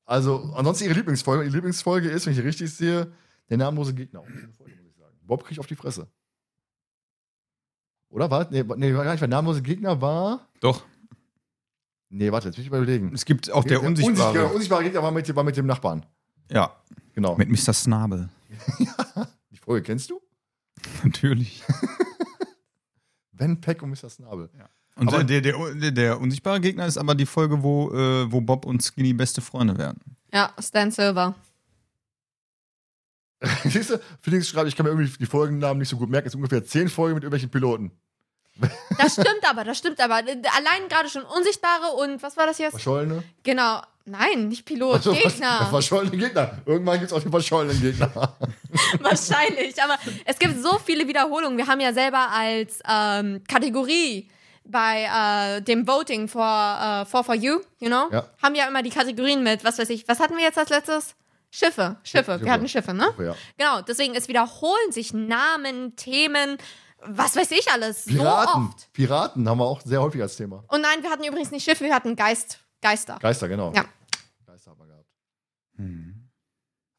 Also, 0.09 0.51
ansonsten 0.55 0.85
ihre 0.85 0.95
Lieblingsfolge. 0.95 1.43
Ihre 1.43 1.53
Lieblingsfolge 1.53 2.09
ist, 2.09 2.25
wenn 2.25 2.33
ich 2.33 2.43
richtig 2.43 2.73
sehe, 2.73 3.11
der 3.47 3.57
namenlose 3.57 3.93
Gegner. 3.93 4.21
Muss. 4.23 4.57
Bob 5.21 5.43
kriegt 5.45 5.59
auf 5.59 5.67
die 5.67 5.75
Fresse. 5.75 6.07
Oder? 8.09 8.31
Warte, 8.31 8.51
nee, 8.51 8.63
nee, 8.77 8.95
war 8.95 9.03
gar 9.03 9.11
nicht, 9.11 9.21
weil 9.21 9.27
namenlose 9.27 9.61
Gegner 9.61 10.01
war. 10.01 10.47
Doch, 10.61 10.83
Nee, 12.11 12.31
warte, 12.31 12.47
jetzt 12.47 12.57
will 12.57 12.63
ich 12.63 12.69
überlegen. 12.69 13.13
es 13.13 13.23
gibt 13.23 13.51
auch 13.51 13.63
der 13.63 13.83
unsichtbare. 13.83 14.29
Unsichtbare, 14.29 14.53
unsichtbare 14.55 14.83
Gegner 14.83 15.03
war 15.03 15.11
mit, 15.11 15.35
war 15.35 15.43
mit 15.43 15.55
dem 15.57 15.67
Nachbarn. 15.67 16.03
Ja, 16.49 16.75
Genau. 17.13 17.35
mit 17.37 17.49
Mr. 17.49 17.71
Snabel. 17.71 18.29
Die 19.51 19.57
Folge 19.57 19.83
kennst 19.83 20.09
du? 20.09 20.19
Natürlich. 21.03 21.63
Ben 23.31 23.61
Peck 23.61 23.83
und 23.83 23.91
Mr. 23.91 24.09
Snabel. 24.09 24.49
Und 24.99 25.07
Aber- 25.07 25.23
der, 25.23 25.41
der, 25.41 25.55
der, 25.75 25.91
der 25.91 26.19
unsichtbare 26.19 26.59
Gegner 26.59 26.85
ist 26.85 26.97
aber 26.97 27.15
die 27.15 27.25
Folge, 27.25 27.63
wo, 27.63 27.91
äh, 27.91 28.31
wo 28.31 28.41
Bob 28.41 28.65
und 28.65 28.81
Skinny 28.83 29.13
beste 29.13 29.41
Freunde 29.41 29.77
werden. 29.77 29.99
Ja, 30.33 30.51
Stan 30.59 30.91
Silver. 30.91 31.35
Siehst 33.63 33.91
du, 33.91 33.99
Felix 34.21 34.49
schreibt, 34.49 34.67
ich 34.67 34.75
kann 34.75 34.85
mir 34.85 34.91
irgendwie 34.91 35.17
die 35.17 35.25
Folgennamen 35.25 35.77
nicht 35.79 35.89
so 35.89 35.97
gut 35.97 36.09
merken. 36.09 36.27
Es 36.27 36.33
sind 36.33 36.41
ungefähr 36.41 36.63
zehn 36.65 36.89
Folgen 36.89 37.15
mit 37.15 37.23
irgendwelchen 37.23 37.49
Piloten. 37.49 37.91
Das 38.97 39.13
stimmt 39.13 39.49
aber, 39.49 39.63
das 39.63 39.77
stimmt 39.77 40.01
aber. 40.01 40.15
Allein 40.15 40.89
gerade 40.89 41.07
schon 41.09 41.23
Unsichtbare 41.23 41.93
und 42.03 42.21
was 42.21 42.35
war 42.35 42.45
das 42.45 42.57
jetzt? 42.57 42.71
Verschollene. 42.71 43.23
Genau. 43.43 43.81
Nein, 44.03 44.49
nicht 44.49 44.65
Pilot, 44.65 44.95
Also, 44.95 45.11
was- 45.15 45.21
Gegner. 45.33 45.67
Verschollene 45.69 46.17
Gegner. 46.17 46.57
Irgendwann 46.65 46.99
gibt 46.99 47.11
es 47.11 47.17
auch 47.17 47.21
den 47.21 47.31
verschollenen 47.31 47.79
Gegner. 47.79 48.11
Wahrscheinlich. 49.01 49.81
Aber 49.81 49.97
es 50.25 50.37
gibt 50.39 50.61
so 50.61 50.77
viele 50.83 51.07
Wiederholungen. 51.07 51.57
Wir 51.57 51.67
haben 51.67 51.79
ja 51.79 51.93
selber 51.93 52.27
als 52.31 52.79
ähm, 52.89 53.41
Kategorie 53.47 54.27
bei 54.69 55.57
äh, 55.57 55.61
dem 55.61 55.87
Voting 55.87 56.27
for, 56.27 56.43
äh, 56.43 57.05
for 57.05 57.23
For 57.23 57.35
You, 57.35 57.59
you 57.79 57.87
know, 57.87 58.07
Ja. 58.11 58.25
haben 58.41 58.55
ja 58.55 58.67
immer 58.67 58.81
die 58.83 58.89
Kategorien 58.91 59.43
mit, 59.43 59.63
was 59.63 59.77
weiß 59.79 59.89
ich, 59.89 60.07
was 60.07 60.19
hatten 60.19 60.35
wir 60.37 60.43
jetzt 60.43 60.57
als 60.57 60.69
letztes? 60.69 61.15
Schiffe, 61.51 61.97
Schiffe. 62.03 62.33
Schiffe. 62.33 62.45
Wir 62.45 62.51
hatten 62.51 62.67
Schiffe, 62.69 62.93
ne? 62.93 63.11
Ja. 63.17 63.35
Genau, 63.57 63.81
deswegen, 63.81 64.13
es 64.15 64.27
wiederholen 64.27 64.91
sich 64.91 65.13
Namen, 65.13 65.95
Themen, 65.95 66.57
was 67.01 67.35
weiß 67.35 67.49
ich 67.51 67.71
alles. 67.71 68.05
Piraten. 68.05 68.63
So 68.63 68.69
oft. 68.69 68.93
Piraten 68.93 69.49
haben 69.49 69.57
wir 69.57 69.65
auch 69.65 69.81
sehr 69.81 70.01
häufig 70.01 70.21
als 70.21 70.35
Thema. 70.35 70.63
Und 70.67 70.81
nein, 70.81 71.01
wir 71.01 71.09
hatten 71.09 71.23
übrigens 71.23 71.49
nicht 71.49 71.63
Schiffe, 71.63 71.85
wir 71.85 71.95
hatten 71.95 72.15
Geist, 72.15 72.59
Geister. 72.81 73.17
Geister, 73.19 73.47
genau. 73.47 73.71
Ja. 73.73 73.83
Geister 74.45 74.71
haben 74.71 74.79
wir 74.79 74.85
gehabt. 74.87 76.18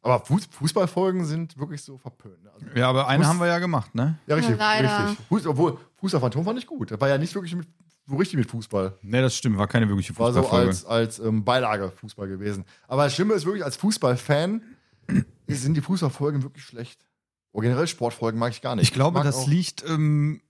Aber 0.02 0.24
Fuß 0.24 0.46
Fußballfolgen 0.50 1.24
sind 1.26 1.58
wirklich 1.58 1.82
so 1.82 1.98
verpönt. 1.98 2.42
ne? 2.42 2.50
Also, 2.52 2.66
Ja, 2.74 2.88
aber 2.88 3.06
eine 3.06 3.22
Fuß- 3.24 3.26
haben 3.26 3.40
wir 3.40 3.46
ja 3.48 3.58
gemacht, 3.58 3.94
ne? 3.94 4.18
ja, 4.26 4.34
richtig. 4.36 4.58
Ja, 4.58 4.70
richtig. 5.08 5.26
Fuß, 5.28 5.46
obwohl, 5.46 5.78
Fußballphantom 5.98 6.44
fand 6.44 6.58
ich 6.58 6.66
gut. 6.66 6.90
Das 6.90 7.00
war 7.00 7.08
ja 7.08 7.18
nicht 7.18 7.34
wirklich 7.34 7.54
mit, 7.54 7.68
so 8.06 8.16
richtig 8.16 8.38
mit 8.38 8.50
Fußball. 8.50 8.96
Ne, 9.02 9.20
das 9.20 9.36
stimmt, 9.36 9.58
war 9.58 9.68
keine 9.68 9.88
wirkliche 9.88 10.18
War 10.18 10.32
so 10.32 10.40
Fußballfolge. 10.42 10.68
als, 10.70 10.84
als 10.86 11.18
ähm, 11.18 11.44
Beilage 11.44 11.90
Fußball 11.90 12.28
gewesen. 12.28 12.64
Aber 12.88 13.04
das 13.04 13.14
Schlimme 13.14 13.34
ist 13.34 13.44
wirklich, 13.44 13.62
als 13.64 13.76
Fußballfan 13.76 14.62
sind 15.48 15.74
die 15.74 15.80
Fußballfolgen 15.82 16.42
wirklich 16.42 16.64
schlecht. 16.64 17.04
Oder 17.52 17.64
generell 17.68 17.86
Sportfolgen 17.86 18.38
mag 18.40 18.52
ich 18.52 18.62
gar 18.62 18.76
nicht. 18.76 18.84
ich 18.84 18.92
glaube, 18.94 19.18
mag 19.18 19.24
das 19.24 19.36
auch- 19.36 19.46
liegt 19.48 19.84
ähm, 19.86 20.40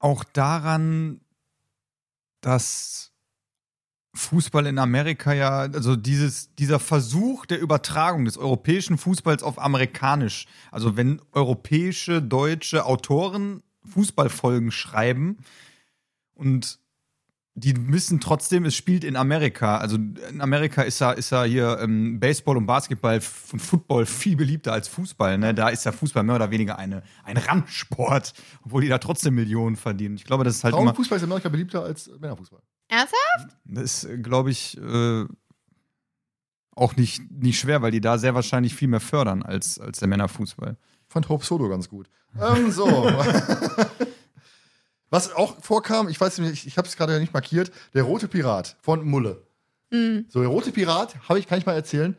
auch 0.00 0.22
daran, 0.24 1.20
dass 2.40 3.11
Fußball 4.14 4.66
in 4.66 4.78
Amerika 4.78 5.32
ja, 5.32 5.60
also 5.60 5.96
dieses, 5.96 6.54
dieser 6.56 6.78
Versuch 6.78 7.46
der 7.46 7.60
Übertragung 7.60 8.26
des 8.26 8.36
europäischen 8.36 8.98
Fußballs 8.98 9.42
auf 9.42 9.58
amerikanisch, 9.58 10.46
also 10.70 10.96
wenn 10.96 11.22
europäische, 11.32 12.20
deutsche 12.20 12.84
Autoren 12.84 13.62
Fußballfolgen 13.84 14.70
schreiben 14.70 15.38
und 16.34 16.78
die 17.54 17.74
müssen 17.74 18.20
trotzdem, 18.20 18.64
es 18.64 18.74
spielt 18.74 19.04
in 19.04 19.14
Amerika. 19.14 19.76
Also 19.76 19.96
in 19.96 20.40
Amerika 20.40 20.82
ist 20.82 21.00
ja, 21.00 21.12
ist 21.12 21.30
ja 21.30 21.44
hier 21.44 21.78
ähm, 21.82 22.18
Baseball 22.18 22.56
und 22.56 22.64
Basketball 22.64 23.20
und 23.52 23.60
Football 23.60 24.06
viel 24.06 24.36
beliebter 24.36 24.72
als 24.72 24.88
Fußball. 24.88 25.36
Ne? 25.36 25.52
Da 25.52 25.68
ist 25.68 25.84
ja 25.84 25.92
Fußball 25.92 26.22
mehr 26.22 26.36
oder 26.36 26.50
weniger 26.50 26.78
eine, 26.78 27.02
ein 27.24 27.36
Randsport, 27.36 28.32
obwohl 28.64 28.82
die 28.82 28.88
da 28.88 28.96
trotzdem 28.96 29.34
Millionen 29.34 29.76
verdienen. 29.76 30.14
Ich 30.14 30.24
glaube, 30.24 30.44
das 30.44 30.56
ist 30.56 30.64
halt. 30.64 30.74
Frauenfußball 30.74 31.16
ist 31.16 31.24
in 31.24 31.30
Amerika 31.30 31.50
beliebter 31.50 31.82
als 31.82 32.10
Männerfußball. 32.18 32.62
Ernsthaft? 32.92 33.56
Das 33.64 34.04
ist, 34.04 34.22
glaube 34.22 34.50
ich, 34.50 34.76
äh, 34.76 35.24
auch 36.74 36.96
nicht, 36.96 37.22
nicht 37.30 37.58
schwer, 37.58 37.80
weil 37.82 37.90
die 37.90 38.00
da 38.00 38.18
sehr 38.18 38.34
wahrscheinlich 38.34 38.74
viel 38.74 38.88
mehr 38.88 39.00
fördern 39.00 39.42
als, 39.42 39.78
als 39.78 39.98
der 39.98 40.08
Männerfußball. 40.08 40.76
Ich 41.06 41.12
fand 41.12 41.28
Hope 41.28 41.44
Solo 41.44 41.68
ganz 41.68 41.88
gut. 41.88 42.08
Ähm, 42.40 42.70
so. 42.70 42.86
Was 45.10 45.34
auch 45.34 45.62
vorkam, 45.62 46.08
ich 46.08 46.20
weiß 46.20 46.38
nicht, 46.38 46.52
ich, 46.52 46.66
ich 46.66 46.78
habe 46.78 46.88
es 46.88 46.96
gerade 46.96 47.18
nicht 47.18 47.34
markiert, 47.34 47.70
der 47.94 48.02
rote 48.02 48.28
Pirat 48.28 48.76
von 48.80 49.04
Mulle. 49.06 49.46
Mhm. 49.90 50.26
So, 50.28 50.40
der 50.40 50.48
rote 50.48 50.72
Pirat, 50.72 51.16
habe 51.28 51.38
ich, 51.38 51.46
kann 51.46 51.58
ich 51.58 51.66
mal 51.66 51.74
erzählen, 51.74 52.16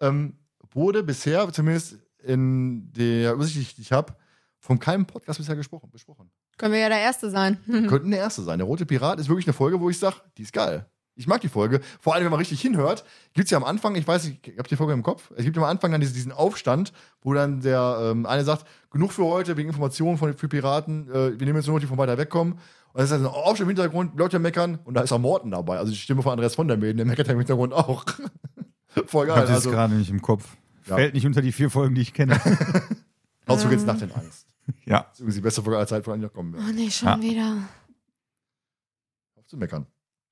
ähm, 0.00 0.38
wurde 0.72 1.02
bisher, 1.02 1.50
zumindest 1.52 1.96
in 2.22 2.92
der 2.92 3.34
Übersicht, 3.34 3.78
die 3.78 3.82
ich 3.82 3.92
habe, 3.92 4.14
von 4.58 4.78
keinem 4.78 5.06
Podcast 5.06 5.38
bisher 5.38 5.56
gesprochen, 5.56 5.90
besprochen. 5.90 6.30
Können 6.58 6.72
wir 6.72 6.80
ja 6.80 6.88
der 6.88 7.00
Erste 7.00 7.30
sein. 7.30 7.58
Könnten 7.88 8.10
der 8.10 8.20
erste 8.20 8.42
sein. 8.42 8.58
Der 8.58 8.66
rote 8.66 8.86
Pirat 8.86 9.20
ist 9.20 9.28
wirklich 9.28 9.46
eine 9.46 9.52
Folge, 9.54 9.80
wo 9.80 9.90
ich 9.90 9.98
sage, 9.98 10.16
die 10.38 10.42
ist 10.42 10.52
geil. 10.52 10.86
Ich 11.18 11.26
mag 11.26 11.40
die 11.40 11.48
Folge. 11.48 11.80
Vor 12.00 12.14
allem, 12.14 12.24
wenn 12.24 12.30
man 12.30 12.38
richtig 12.40 12.60
hinhört, 12.60 13.04
gibt 13.32 13.46
es 13.46 13.50
ja 13.50 13.56
am 13.56 13.64
Anfang, 13.64 13.94
ich 13.94 14.06
weiß 14.06 14.24
nicht, 14.26 14.46
ich 14.46 14.58
habe 14.58 14.68
die 14.68 14.76
Folge 14.76 14.92
im 14.92 15.02
Kopf, 15.02 15.30
es 15.34 15.44
gibt 15.44 15.56
ja 15.56 15.62
am 15.62 15.68
Anfang 15.68 15.90
dann 15.90 16.00
diesen, 16.02 16.30
Aufstand, 16.30 16.92
wo 17.22 17.32
dann 17.32 17.60
der 17.62 17.98
ähm, 18.12 18.26
eine 18.26 18.44
sagt, 18.44 18.66
genug 18.90 19.12
für 19.12 19.24
heute, 19.24 19.56
wegen 19.56 19.68
Informationen 19.70 20.18
von, 20.18 20.36
für 20.36 20.48
Piraten, 20.48 21.08
äh, 21.10 21.38
wir 21.38 21.46
nehmen 21.46 21.56
jetzt 21.56 21.66
nur 21.68 21.76
noch 21.76 21.80
die 21.80 21.86
von 21.86 21.96
weiter 21.96 22.18
wegkommen. 22.18 22.54
Und 22.54 22.60
das 23.00 23.04
ist 23.06 23.12
also 23.12 23.28
ein 23.28 23.34
Aufstand 23.34 23.60
im 23.60 23.68
Hintergrund, 23.68 24.18
Leute 24.18 24.38
meckern 24.38 24.78
und 24.84 24.92
da 24.92 25.00
ist 25.00 25.12
auch 25.12 25.18
Morten 25.18 25.50
dabei. 25.52 25.78
Also 25.78 25.90
die 25.90 25.96
Stimme 25.98 26.22
von 26.22 26.32
Andreas 26.32 26.54
von 26.54 26.68
der 26.68 26.76
Mäden, 26.76 26.98
der 26.98 27.06
meckert 27.06 27.26
ja 27.28 27.32
im 27.32 27.38
Hintergrund 27.38 27.72
auch. 27.72 28.04
Voll 29.06 29.26
Ich 29.26 29.28
geil. 29.28 29.36
habe 29.36 29.46
das 29.46 29.50
Also, 29.56 29.70
gerade 29.70 29.94
nicht 29.94 30.10
im 30.10 30.20
Kopf. 30.20 30.44
Ja. 30.86 30.96
Fällt 30.96 31.14
nicht 31.14 31.24
unter 31.26 31.40
die 31.40 31.52
vier 31.52 31.70
Folgen, 31.70 31.94
die 31.94 32.02
ich 32.02 32.12
kenne. 32.12 32.38
Ausflug 33.46 33.72
jetzt 33.72 33.86
nach 33.86 33.98
den 33.98 34.12
Angst. 34.12 34.46
ja. 34.84 35.00
Das 35.02 35.12
ist 35.14 35.18
übrigens 35.20 35.34
die 35.36 35.40
beste 35.42 35.62
Folge 35.62 35.76
aller 35.78 35.86
Zeit 35.86 36.04
von 36.04 36.14
Anja 36.14 36.28
kommen 36.28 36.54
Oh 36.54 36.58
wird. 36.66 36.74
nee, 36.76 36.90
schon 36.90 37.08
Ja. 37.08 37.20
wieder. 37.20 37.68
Auf 39.36 39.46
zu 39.46 39.56
meckern. 39.56 39.86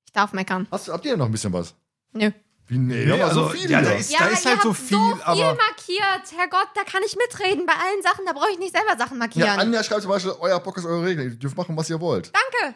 Ich 0.07 0.13
darf 0.13 0.33
meckern. 0.33 0.67
Hast, 0.71 0.89
habt 0.89 1.05
ihr 1.05 1.13
denn 1.13 1.19
noch 1.19 1.27
ein 1.27 1.33
bisschen 1.33 1.53
was? 1.53 1.75
Nö. 2.13 2.31
Wie, 2.67 2.79
nee, 2.79 3.05
Nee, 3.05 3.13
aber 3.13 3.25
also, 3.27 3.43
so 3.45 3.49
viel 3.51 3.71
ja, 3.71 3.83
da 3.83 3.91
ist- 3.91 4.11
da 4.19 4.27
ist 4.29 4.47
halt 4.47 4.57
ihr 4.57 4.63
so 4.63 4.69
habt 4.71 4.79
viel, 4.79 4.97
so 4.99 5.15
viel 5.17 5.23
aber- 5.25 5.55
markiert. 5.55 6.33
Herrgott, 6.39 6.69
da 6.75 6.83
kann 6.85 7.03
ich 7.05 7.15
mitreden. 7.17 7.67
Bei 7.67 7.75
allen 7.75 8.03
Sachen, 8.03 8.25
da 8.25 8.33
brauche 8.33 8.51
ich 8.53 8.59
nicht 8.59 8.75
selber 8.75 8.97
Sachen 8.97 9.19
markieren. 9.19 9.47
Ja, 9.49 9.57
Anja 9.57 9.83
schreibt 9.85 10.01
zum 10.03 10.11
Beispiel, 10.11 10.33
euer 10.41 10.59
Bock 10.61 10.79
ist 10.79 10.87
eure 10.87 11.05
Regel. 11.05 11.25
Ihr 11.25 11.35
dürft 11.37 11.57
machen, 11.59 11.77
was 11.77 11.91
ihr 11.91 12.01
wollt. 12.01 12.33
Danke. 12.35 12.75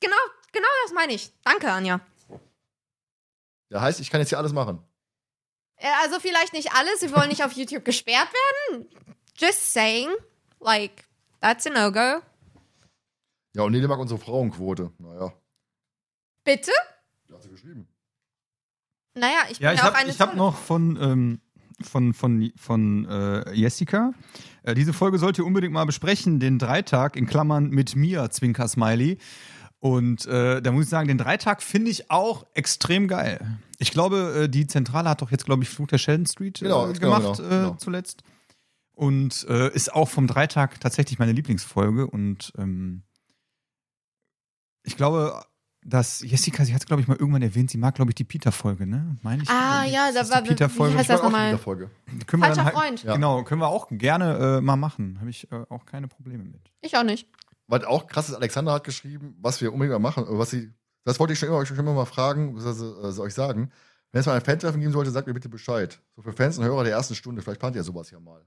Genau, 0.00 0.16
genau 0.52 0.68
das 0.84 0.92
meine 0.94 1.12
ich. 1.12 1.32
Danke, 1.44 1.70
Anja. 1.70 2.00
Ja, 3.68 3.80
heißt, 3.82 4.00
ich 4.00 4.08
kann 4.10 4.20
jetzt 4.20 4.30
hier 4.30 4.38
alles 4.38 4.52
machen. 4.52 4.80
Äh, 5.76 5.88
Also 6.04 6.18
vielleicht 6.20 6.54
nicht 6.54 6.72
alles. 6.72 7.00
Sie 7.00 7.12
wollen 7.14 7.28
nicht 7.28 7.44
auf 7.44 7.52
YouTube 7.52 7.84
gesperrt 7.84 8.28
werden. 8.70 8.88
Just 9.36 9.72
saying. 9.74 10.08
Like, 10.66 11.04
that's 11.40 11.64
a 11.66 11.70
no-go. 11.70 12.20
Ja, 13.54 13.62
und 13.62 13.72
Nele 13.72 13.86
mag 13.88 13.98
unsere 14.00 14.18
Frauenquote. 14.20 14.90
Naja, 14.98 15.32
Bitte? 16.44 16.72
die 17.28 17.32
hat 17.34 17.42
sie 17.42 17.48
geschrieben. 17.50 17.86
Naja, 19.14 19.38
ich 19.48 19.58
bin 19.58 19.64
Ja, 19.64 19.70
ja, 19.70 19.74
ich 19.74 19.80
auch 19.80 19.84
habe 19.84 19.96
eine 19.96 20.10
ich 20.10 20.20
hab 20.20 20.30
tolle- 20.30 20.38
noch 20.38 20.56
von, 20.58 20.98
ähm, 21.00 21.40
von, 21.82 22.12
von, 22.14 22.52
von 22.56 23.06
äh, 23.08 23.52
Jessica. 23.54 24.12
Äh, 24.64 24.74
diese 24.74 24.92
Folge 24.92 25.18
sollt 25.18 25.38
ihr 25.38 25.46
unbedingt 25.46 25.72
mal 25.72 25.86
besprechen. 25.86 26.40
Den 26.40 26.58
Dreitag 26.58 27.16
in 27.16 27.26
Klammern 27.26 27.70
mit 27.70 27.94
mir, 27.96 28.28
Zwinker 28.30 28.68
Smiley. 28.68 29.18
Und 29.78 30.26
äh, 30.26 30.60
da 30.60 30.72
muss 30.72 30.84
ich 30.84 30.90
sagen, 30.90 31.06
den 31.08 31.18
Dreitag 31.18 31.62
finde 31.62 31.90
ich 31.92 32.10
auch 32.10 32.44
extrem 32.54 33.08
geil. 33.08 33.58
Ich 33.78 33.90
glaube, 33.92 34.42
äh, 34.44 34.48
die 34.48 34.66
Zentrale 34.66 35.08
hat 35.10 35.22
doch 35.22 35.30
jetzt, 35.30 35.46
glaube 35.46 35.62
ich, 35.62 35.68
Fluch 35.68 35.86
der 35.86 35.98
Sheldon 35.98 36.26
Street 36.26 36.60
äh, 36.60 36.64
Genau, 36.64 36.86
genau, 36.92 36.98
gemacht 36.98 37.36
genau, 37.38 37.46
äh, 37.48 37.50
genau. 37.60 37.74
zuletzt. 37.76 38.22
Und 38.96 39.46
äh, 39.50 39.70
ist 39.74 39.92
auch 39.92 40.08
vom 40.08 40.26
Dreitag 40.26 40.80
tatsächlich 40.80 41.18
meine 41.18 41.32
Lieblingsfolge. 41.32 42.06
Und 42.06 42.52
ähm, 42.56 43.02
ich 44.84 44.96
glaube, 44.96 45.44
dass 45.84 46.20
Jessica, 46.22 46.64
sie 46.64 46.72
hat 46.74 46.80
es, 46.80 46.86
glaube 46.86 47.02
ich, 47.02 47.06
mal 47.08 47.16
irgendwann 47.18 47.42
erwähnt, 47.42 47.70
sie 47.70 47.76
mag, 47.76 47.94
glaube 47.94 48.10
ich, 48.10 48.14
die 48.14 48.24
Peter-Folge, 48.24 48.86
ne? 48.86 49.16
Meine 49.22 49.42
ich? 49.42 49.50
Ah, 49.50 49.84
ja, 49.84 50.10
das 50.12 50.30
da 50.30 50.36
war- 50.36 50.42
die 50.42 50.48
Peter-Folge. 50.48 50.94
wie 50.94 50.98
heißt 50.98 51.04
Ich 51.04 51.08
mag 51.10 51.16
das 51.18 51.20
auch 51.20 51.30
nochmal? 51.30 51.58
Können 52.26 52.42
wir 52.42 52.46
Falscher 52.46 52.64
halt- 52.64 52.74
Freund. 52.74 53.02
Ja. 53.04 53.14
Genau, 53.14 53.44
können 53.44 53.60
wir 53.60 53.68
auch 53.68 53.86
gerne 53.90 54.56
äh, 54.56 54.60
mal 54.62 54.76
machen. 54.76 55.18
Habe 55.20 55.28
ich 55.30 55.52
äh, 55.52 55.64
auch 55.68 55.84
keine 55.84 56.08
Probleme 56.08 56.44
mit. 56.44 56.72
Ich 56.80 56.96
auch 56.96 57.04
nicht. 57.04 57.28
Was 57.68 57.84
auch 57.84 58.06
krass 58.06 58.30
ist, 58.30 58.34
Alexander 58.34 58.72
hat 58.72 58.84
geschrieben, 58.84 59.36
was 59.42 59.60
wir 59.60 59.72
unbedingt 59.72 59.92
mal 60.00 60.08
machen, 60.08 60.24
äh, 60.24 60.38
was 60.38 60.50
sie, 60.50 60.72
das 61.04 61.20
wollte 61.20 61.34
ich 61.34 61.38
schon 61.38 61.50
immer, 61.50 61.66
schon 61.66 61.78
immer 61.78 61.92
mal 61.92 62.06
fragen, 62.06 62.56
was 62.56 62.64
äh, 62.80 63.12
soll 63.12 63.28
ich 63.28 63.34
sagen. 63.34 63.70
Wenn 64.12 64.20
es 64.20 64.26
mal 64.26 64.34
ein 64.36 64.40
Fan-Treffen 64.40 64.80
geben 64.80 64.92
sollte, 64.92 65.10
sagt 65.10 65.26
mir 65.26 65.34
bitte 65.34 65.50
Bescheid. 65.50 66.00
So 66.14 66.22
für 66.22 66.32
Fans 66.32 66.56
und 66.58 66.64
Hörer 66.64 66.84
der 66.84 66.94
ersten 66.94 67.14
Stunde, 67.14 67.42
vielleicht 67.42 67.60
plant 67.60 67.76
ihr 67.76 67.82
sowas 67.84 68.10
ja 68.10 68.18
mal. 68.18 68.40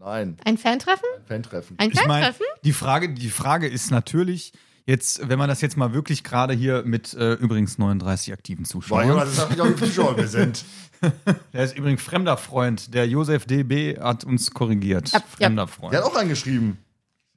Nein, 0.00 0.36
Ein 0.44 0.58
Fantreffen? 0.58 1.04
ein 1.16 1.26
Fan-Treffen. 1.26 1.76
Ein 1.78 1.90
Ich 1.90 1.94
mein, 1.96 2.06
Fantreffen? 2.22 2.46
die 2.64 2.72
Frage, 2.72 3.08
die 3.14 3.30
Frage 3.30 3.66
ist 3.68 3.90
natürlich, 3.90 4.52
jetzt, 4.86 5.28
wenn 5.28 5.38
man 5.38 5.48
das 5.48 5.60
jetzt 5.60 5.76
mal 5.76 5.92
wirklich 5.92 6.22
gerade 6.24 6.54
hier 6.54 6.82
mit 6.84 7.14
äh, 7.14 7.32
übrigens 7.34 7.78
39 7.78 8.32
aktiven 8.32 8.62
Boah, 8.64 8.68
Zuschauern. 8.70 9.08
Junge, 9.08 9.20
das 9.20 9.36
sagt 9.36 9.50
nicht, 9.50 9.62
wie 9.64 9.74
viele 9.74 9.90
Zuschauer 9.90 10.16
wir 10.16 10.28
sind. 10.28 10.64
Der 11.52 11.64
ist 11.64 11.76
übrigens 11.76 12.02
fremder 12.02 12.36
Freund. 12.36 12.92
Der 12.94 13.06
Josef 13.08 13.44
DB 13.46 13.98
hat 13.98 14.24
uns 14.24 14.50
korrigiert. 14.52 15.10
Ja, 15.10 15.18
ja. 15.18 15.24
fremder 15.28 15.66
Freund. 15.68 15.92
Der 15.92 16.00
hat 16.04 16.06
auch 16.10 16.16
reingeschrieben. 16.16 16.78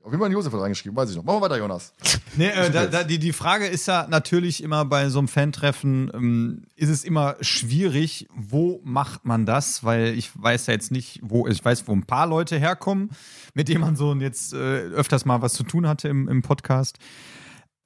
Auf 0.03 0.11
jeden 0.11 0.19
Fall 0.19 0.31
Josef 0.31 0.51
hat 0.51 0.61
reingeschrieben, 0.61 0.95
weiß 0.95 1.11
ich 1.11 1.15
noch. 1.15 1.23
Machen 1.23 1.37
wir 1.37 1.41
weiter, 1.41 1.57
Jonas. 1.57 1.93
Nee, 2.37 2.47
äh, 2.47 2.71
da, 2.71 2.85
da, 2.85 3.03
die, 3.03 3.19
die 3.19 3.33
Frage 3.33 3.67
ist 3.67 3.87
ja 3.87 4.07
natürlich 4.09 4.63
immer 4.63 4.85
bei 4.85 5.09
so 5.09 5.19
einem 5.19 5.27
Fantreffen, 5.27 6.09
ähm, 6.13 6.63
ist 6.77 6.87
es 6.87 7.03
immer 7.03 7.35
schwierig, 7.41 8.25
wo 8.33 8.79
macht 8.85 9.25
man 9.25 9.45
das? 9.45 9.83
Weil 9.83 10.13
ich 10.17 10.31
weiß 10.41 10.67
ja 10.67 10.73
jetzt 10.73 10.91
nicht, 10.91 11.19
wo, 11.21 11.45
ich 11.45 11.63
weiß, 11.63 11.89
wo 11.89 11.91
ein 11.91 12.05
paar 12.05 12.27
Leute 12.27 12.57
herkommen, 12.57 13.09
mit 13.53 13.67
denen 13.67 13.81
man 13.81 13.97
so 13.97 14.13
jetzt 14.15 14.53
äh, 14.53 14.57
öfters 14.57 15.25
mal 15.25 15.41
was 15.41 15.53
zu 15.53 15.63
tun 15.63 15.89
hatte 15.89 16.07
im, 16.07 16.29
im 16.29 16.41
Podcast. 16.41 16.99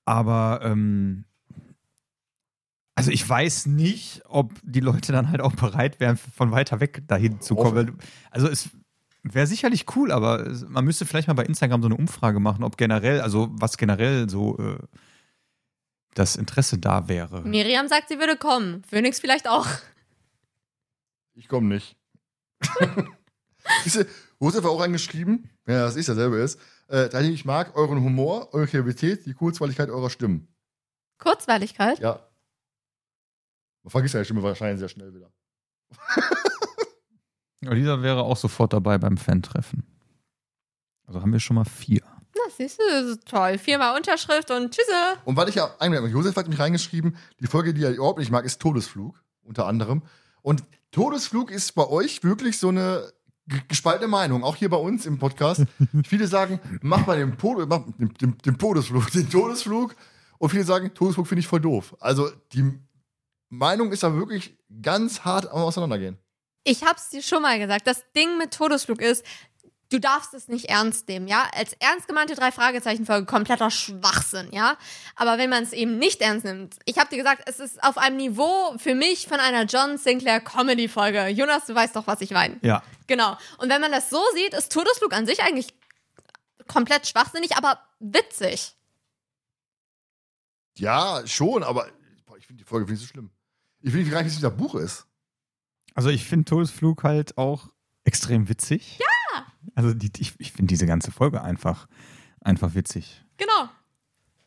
Aber 0.05 0.59
ähm, 0.63 1.26
also 2.95 3.11
ich 3.11 3.28
weiß 3.28 3.66
nicht, 3.66 4.22
ob 4.26 4.53
die 4.63 4.80
Leute 4.80 5.11
dann 5.11 5.30
halt 5.30 5.41
auch 5.41 5.53
bereit 5.53 5.99
wären, 5.99 6.18
von 6.18 6.51
weiter 6.51 6.80
weg 6.80 7.03
dahin 7.07 7.41
zu 7.41 7.55
kommen. 7.55 7.97
Also 8.32 8.47
es 8.47 8.70
wäre 9.34 9.47
sicherlich 9.47 9.86
cool, 9.95 10.11
aber 10.11 10.47
man 10.67 10.86
müsste 10.86 11.05
vielleicht 11.05 11.28
mal 11.28 11.34
bei 11.34 11.45
Instagram 11.45 11.82
so 11.82 11.88
eine 11.88 11.97
Umfrage 11.97 12.39
machen, 12.39 12.63
ob 12.63 12.78
generell, 12.78 13.21
also 13.21 13.49
was 13.51 13.78
generell 13.78 14.30
so 14.30 14.57
äh, 14.59 14.78
das 16.13 16.36
Interesse 16.36 16.78
da 16.78 17.07
wäre. 17.07 17.41
Miriam 17.41 17.88
sagt, 17.88 18.09
sie 18.09 18.19
würde 18.19 18.38
kommen. 18.38 18.84
Phoenix 18.84 19.19
vielleicht 19.19 19.47
auch. 19.47 19.67
Ich 21.34 21.47
komme 21.47 21.67
nicht. 21.67 21.97
Siehst 23.84 23.95
du, 23.97 24.05
Josef 24.39 24.63
hat 24.63 24.71
auch 24.71 24.80
reingeschrieben, 24.80 25.49
ja, 25.67 25.84
das 25.84 25.95
ist 25.95 26.07
dasselbe 26.07 26.38
ist, 26.38 26.59
äh, 26.89 27.30
ich 27.30 27.45
mag 27.45 27.76
euren 27.76 28.01
Humor, 28.01 28.53
eure 28.53 28.67
Kreativität, 28.67 29.26
die 29.26 29.34
Kurzweiligkeit 29.34 29.89
eurer 29.89 30.09
Stimmen. 30.09 30.47
Kurzweiligkeit? 31.17 31.99
Ja. 31.99 32.19
Man 33.84 33.91
vergisst 33.91 34.13
seine 34.13 34.26
Stimme 34.26 34.43
wahrscheinlich 34.43 34.80
sehr 34.80 34.89
schnell 34.89 35.13
wieder. 35.13 35.32
Dieser 37.62 38.01
wäre 38.03 38.24
auch 38.24 38.38
sofort 38.38 38.74
dabei 38.74 38.97
beim 38.97 39.18
Fan-Treffen. 39.18 39.84
Also 41.08 41.22
haben 41.22 41.32
wir 41.32 41.39
schon 41.39 41.56
mal 41.56 41.66
vier. 41.66 42.01
Na, 42.36 42.41
siehst 42.56 42.80
du, 42.80 42.84
das 42.89 43.06
ist 43.18 43.26
toll. 43.28 43.58
Viermal 43.58 43.95
Unterschrift 43.95 44.51
und 44.51 44.72
tschüsse. 44.74 44.91
Und 45.24 45.38
weil 45.38 45.49
ich 45.49 45.56
ja 45.56 45.70
eigentlich, 45.80 46.12
Josef 46.12 46.36
hat 46.36 46.47
mich 46.47 46.60
reingeschrieben, 46.60 47.16
die 47.39 47.47
Folge, 47.47 47.74
die 47.74 47.84
er 47.84 47.91
überhaupt 47.93 48.20
nicht 48.20 48.32
mag, 48.32 48.43
ist 48.45 48.60
Todesflug, 48.62 49.22
unter 49.43 49.66
anderem. 49.68 50.01
Und 50.41 50.64
Todesflug 50.91 51.49
ist 51.51 51.74
bei 51.76 51.88
euch 51.88 52.24
wirklich 52.24 52.58
so 52.60 52.70
eine 52.70 53.12
ge- 53.47 53.62
gespaltene 53.68 54.08
Meinung, 54.08 54.43
auch 54.43 54.56
hier 54.56 54.70
bei 54.70 54.78
uns 54.78 55.06
im 55.06 55.18
Podcast. 55.18 55.64
viele 56.06 56.28
sagen, 56.28 56.60
mach 56.82 57.06
mal 57.08 57.18
den, 57.18 57.38
po 57.38 57.66
mach 57.68 57.84
den, 57.97 58.14
den, 58.16 58.38
den 58.39 58.58
Todesflug, 58.58 59.10
den 59.12 59.30
Todesflug. 59.30 59.95
Und 60.38 60.49
viele 60.49 60.64
sagen, 60.66 60.93
Todesflug 60.93 61.28
finde 61.28 61.39
ich 61.39 61.47
voll 61.47 61.62
doof. 61.62 61.95
Also 61.99 62.30
die 62.51 62.78
Meinung 63.49 63.91
ist 63.91 64.03
da 64.03 64.14
wirklich 64.14 64.58
ganz 64.82 65.22
hart 65.22 65.47
am 65.47 65.60
Auseinandergehen. 65.62 66.18
Ich 66.66 66.84
hab's 66.84 67.09
dir 67.09 67.22
schon 67.22 67.43
mal 67.43 67.59
gesagt. 67.59 67.88
Das 67.88 68.03
Ding 68.13 68.38
mit 68.38 68.53
Todesflug 68.53 68.99
ist, 68.99 69.24
du 69.89 69.99
darfst 69.99 70.34
es 70.34 70.47
nicht 70.47 70.66
ernst 70.66 71.07
nehmen, 71.07 71.28
ja? 71.28 71.47
Als 71.53 71.74
ernst 71.74 72.07
gemeinte 72.07 72.34
drei 72.34 72.51
Fragezeichen-Folge 72.51 73.28
kompletter 73.28 73.70
Schwachsinn, 73.70 74.49
ja? 74.51 74.76
Aber 75.16 75.38
wenn 75.38 75.51
man 75.51 75.63
es 75.63 75.74
eben 75.74 75.99
nicht 75.99 76.22
ernst 76.22 76.43
nimmt, 76.43 76.78
ich 76.86 76.97
hab 76.97 77.11
dir 77.11 77.18
gesagt, 77.18 77.43
es 77.45 77.59
ist 77.59 77.82
auf 77.84 77.99
einem 77.99 78.18
Niveau 78.18 78.76
für 78.78 78.95
mich 78.95 79.28
von 79.28 79.39
einer 79.39 79.66
John 79.66 79.97
Sinclair 79.97 80.41
Comedy-Folge. 80.41 81.28
Jonas, 81.28 81.66
du 81.68 81.76
weißt 81.76 81.95
doch, 81.95 82.07
was 82.07 82.22
ich 82.22 82.32
meine. 82.32 82.57
Ja. 82.63 82.82
Genau. 83.07 83.38
Und 83.59 83.70
wenn 83.70 83.80
man 83.80 83.91
das 83.91 84.09
so 84.09 84.22
sieht, 84.34 84.55
ist 84.55 84.72
Todesflug 84.72 85.13
an 85.13 85.28
sich 85.28 85.43
eigentlich 85.43 85.68
komplett 86.68 87.07
schwachsinnig, 87.07 87.55
aber 87.55 87.80
witzig. 87.99 88.76
Ja, 90.78 91.22
schon, 91.28 91.63
aber 91.63 91.88
boah, 92.26 92.38
ich 92.38 92.47
finde 92.47 92.63
die 92.63 92.68
Folge 92.68 92.88
finde 92.88 92.99
ich 92.99 93.07
so 93.07 93.11
schlimm. 93.11 93.30
Ich 93.82 93.91
finde 93.91 94.09
gar 94.09 94.24
nicht, 94.24 94.36
wie 94.36 94.41
das 94.41 94.57
Buch 94.57 94.74
ist. 94.76 95.05
Also 95.96 96.10
ich 96.10 96.26
finde 96.26 96.46
Todesflug 96.46 97.04
halt 97.04 97.38
auch 97.38 97.70
extrem 98.04 98.48
witzig. 98.50 99.00
Ja! 99.00 99.46
Also 99.74 99.93
die, 99.93 100.12
ich, 100.20 100.34
ich 100.38 100.52
finde 100.52 100.70
diese 100.70 100.86
ganze 100.86 101.12
Folge 101.12 101.41
einfach, 101.41 101.88
einfach 102.41 102.76
witzig. 102.76 103.24
Genau. 103.38 103.70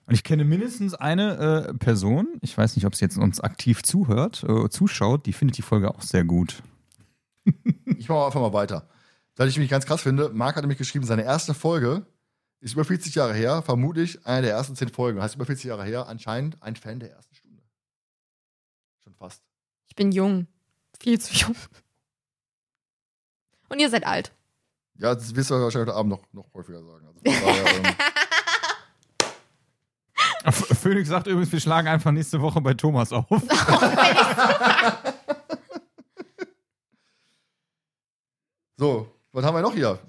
Und 0.06 0.14
ich 0.14 0.24
kenne 0.24 0.44
mindestens 0.44 0.94
eine 0.94 1.68
äh, 1.68 1.74
Person, 1.74 2.38
ich 2.40 2.56
weiß 2.56 2.76
nicht, 2.76 2.86
ob 2.86 2.94
sie 2.94 3.04
jetzt 3.04 3.18
uns 3.18 3.40
aktiv 3.40 3.82
zuhört, 3.82 4.44
äh, 4.44 4.68
zuschaut, 4.70 5.26
die 5.26 5.32
findet 5.32 5.58
die 5.58 5.62
Folge 5.62 5.90
auch 5.90 6.02
sehr 6.02 6.24
gut. 6.24 6.62
Ich 7.98 8.08
mache 8.08 8.26
einfach 8.26 8.40
mal 8.40 8.52
weiter. 8.52 8.88
Weil 9.36 9.48
ich 9.48 9.58
mich 9.58 9.70
ganz 9.70 9.86
krass 9.86 10.02
finde, 10.02 10.30
Marc 10.30 10.56
hat 10.56 10.62
nämlich 10.62 10.78
geschrieben, 10.78 11.04
seine 11.04 11.24
erste 11.24 11.54
Folge 11.54 12.06
ist 12.60 12.74
über 12.74 12.84
40 12.84 13.14
Jahre 13.14 13.34
her, 13.34 13.62
vermutlich 13.62 14.26
eine 14.26 14.46
der 14.46 14.56
ersten 14.56 14.76
zehn 14.76 14.88
Folgen. 14.88 15.20
Heißt 15.22 15.36
über 15.36 15.46
40 15.46 15.66
Jahre 15.66 15.84
her, 15.84 16.08
anscheinend 16.08 16.62
ein 16.62 16.76
Fan 16.76 17.00
der 17.00 17.12
ersten 17.12 17.34
Stunde. 17.34 17.62
Schon 19.02 19.14
fast. 19.14 19.42
Ich 19.86 19.94
bin 19.94 20.12
jung. 20.12 20.46
Viel 21.00 21.20
zu 21.20 21.34
jung. 21.34 21.56
Und 23.68 23.78
ihr 23.80 23.90
seid 23.90 24.06
alt. 24.06 24.32
Ja, 24.98 25.14
das 25.14 25.34
wirst 25.34 25.50
du 25.50 25.54
wahrscheinlich 25.54 25.88
heute 25.88 25.96
Abend 25.96 26.10
noch, 26.10 26.22
noch 26.32 26.52
häufiger 26.54 26.82
sagen. 26.82 27.06
Also 27.06 27.20
daher, 27.22 27.76
ähm, 30.44 30.52
Phoenix 30.52 31.08
sagt 31.08 31.26
übrigens, 31.26 31.52
wir 31.52 31.60
schlagen 31.60 31.88
einfach 31.88 32.10
nächste 32.10 32.40
Woche 32.40 32.60
bei 32.60 32.74
Thomas 32.74 33.12
auf. 33.12 33.26
so, 38.76 39.12
was 39.32 39.44
haben 39.44 39.54
wir 39.54 39.62
noch 39.62 39.74
hier? 39.74 40.00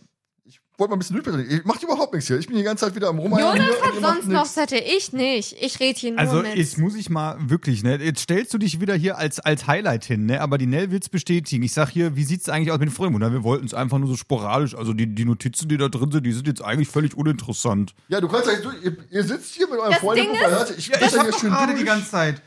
Ich 0.80 0.82
wollte 0.82 0.92
mal 0.92 0.96
ein 0.96 1.00
bisschen 1.00 1.18
Nüppel. 1.18 1.52
Ich 1.52 1.66
mache 1.66 1.84
überhaupt 1.86 2.14
nichts 2.14 2.28
hier. 2.30 2.40
Ich 2.40 2.48
bin 2.48 2.56
die 2.56 2.64
ganze 2.64 2.86
Zeit 2.86 2.96
wieder 2.96 3.10
am 3.10 3.20
Rumheiern. 3.20 3.58
Jonas 3.58 3.82
hat 3.82 3.94
sonst 4.02 4.28
noch. 4.30 4.46
Sette, 4.46 4.78
ich 4.78 5.12
nicht. 5.12 5.58
Ich 5.60 5.78
rede 5.82 6.00
hier 6.00 6.12
nur 6.12 6.20
Also 6.22 6.36
mit. 6.42 6.56
jetzt 6.56 6.78
muss 6.78 6.96
ich 6.96 7.10
mal 7.10 7.36
wirklich, 7.50 7.84
ne? 7.84 7.98
Jetzt 8.02 8.22
stellst 8.22 8.54
du 8.54 8.58
dich 8.58 8.80
wieder 8.80 8.96
hier 8.96 9.18
als, 9.18 9.42
als 9.42 9.68
Highlight 9.68 10.06
hin, 10.06 10.26
ne? 10.26 10.40
Aber 10.40 10.58
die 10.58 10.68
Nell 10.68 10.90
will's 10.90 11.10
bestätigen. 11.10 11.64
Ich 11.64 11.74
sag 11.74 11.90
hier, 11.90 12.16
wie 12.16 12.24
sieht's 12.24 12.48
eigentlich 12.48 12.72
aus 12.72 12.80
mit 12.80 12.88
den 12.88 12.94
Freunden? 12.96 13.20
Na, 13.20 13.34
wir 13.34 13.44
wollten 13.44 13.66
es 13.66 13.74
einfach 13.74 13.98
nur 13.98 14.08
so 14.08 14.16
sporadisch. 14.16 14.74
Also 14.74 14.94
die, 14.94 15.14
die 15.14 15.26
Notizen, 15.26 15.68
die 15.68 15.76
da 15.76 15.90
drin 15.90 16.12
sind, 16.14 16.26
die 16.26 16.32
sind 16.32 16.48
jetzt 16.48 16.64
eigentlich 16.64 16.88
völlig 16.88 17.14
uninteressant. 17.14 17.94
Ja, 18.08 18.22
du 18.22 18.30
kannst 18.30 18.48
ja, 18.48 18.56
du, 18.62 18.72
ihr, 18.82 18.96
ihr 19.10 19.24
sitzt 19.26 19.56
hier 19.56 19.68
mit 19.68 19.80
eurem 19.80 19.92
Das 19.92 20.00
Freund 20.00 20.22
Ding 20.22 20.32
ist- 20.32 20.40
hört, 20.48 20.78
ich 20.78 20.88
ja, 20.88 20.98
hier 20.98 21.10
schön 21.34 21.52
durch. 21.86 22.10
Zeit 22.10 22.42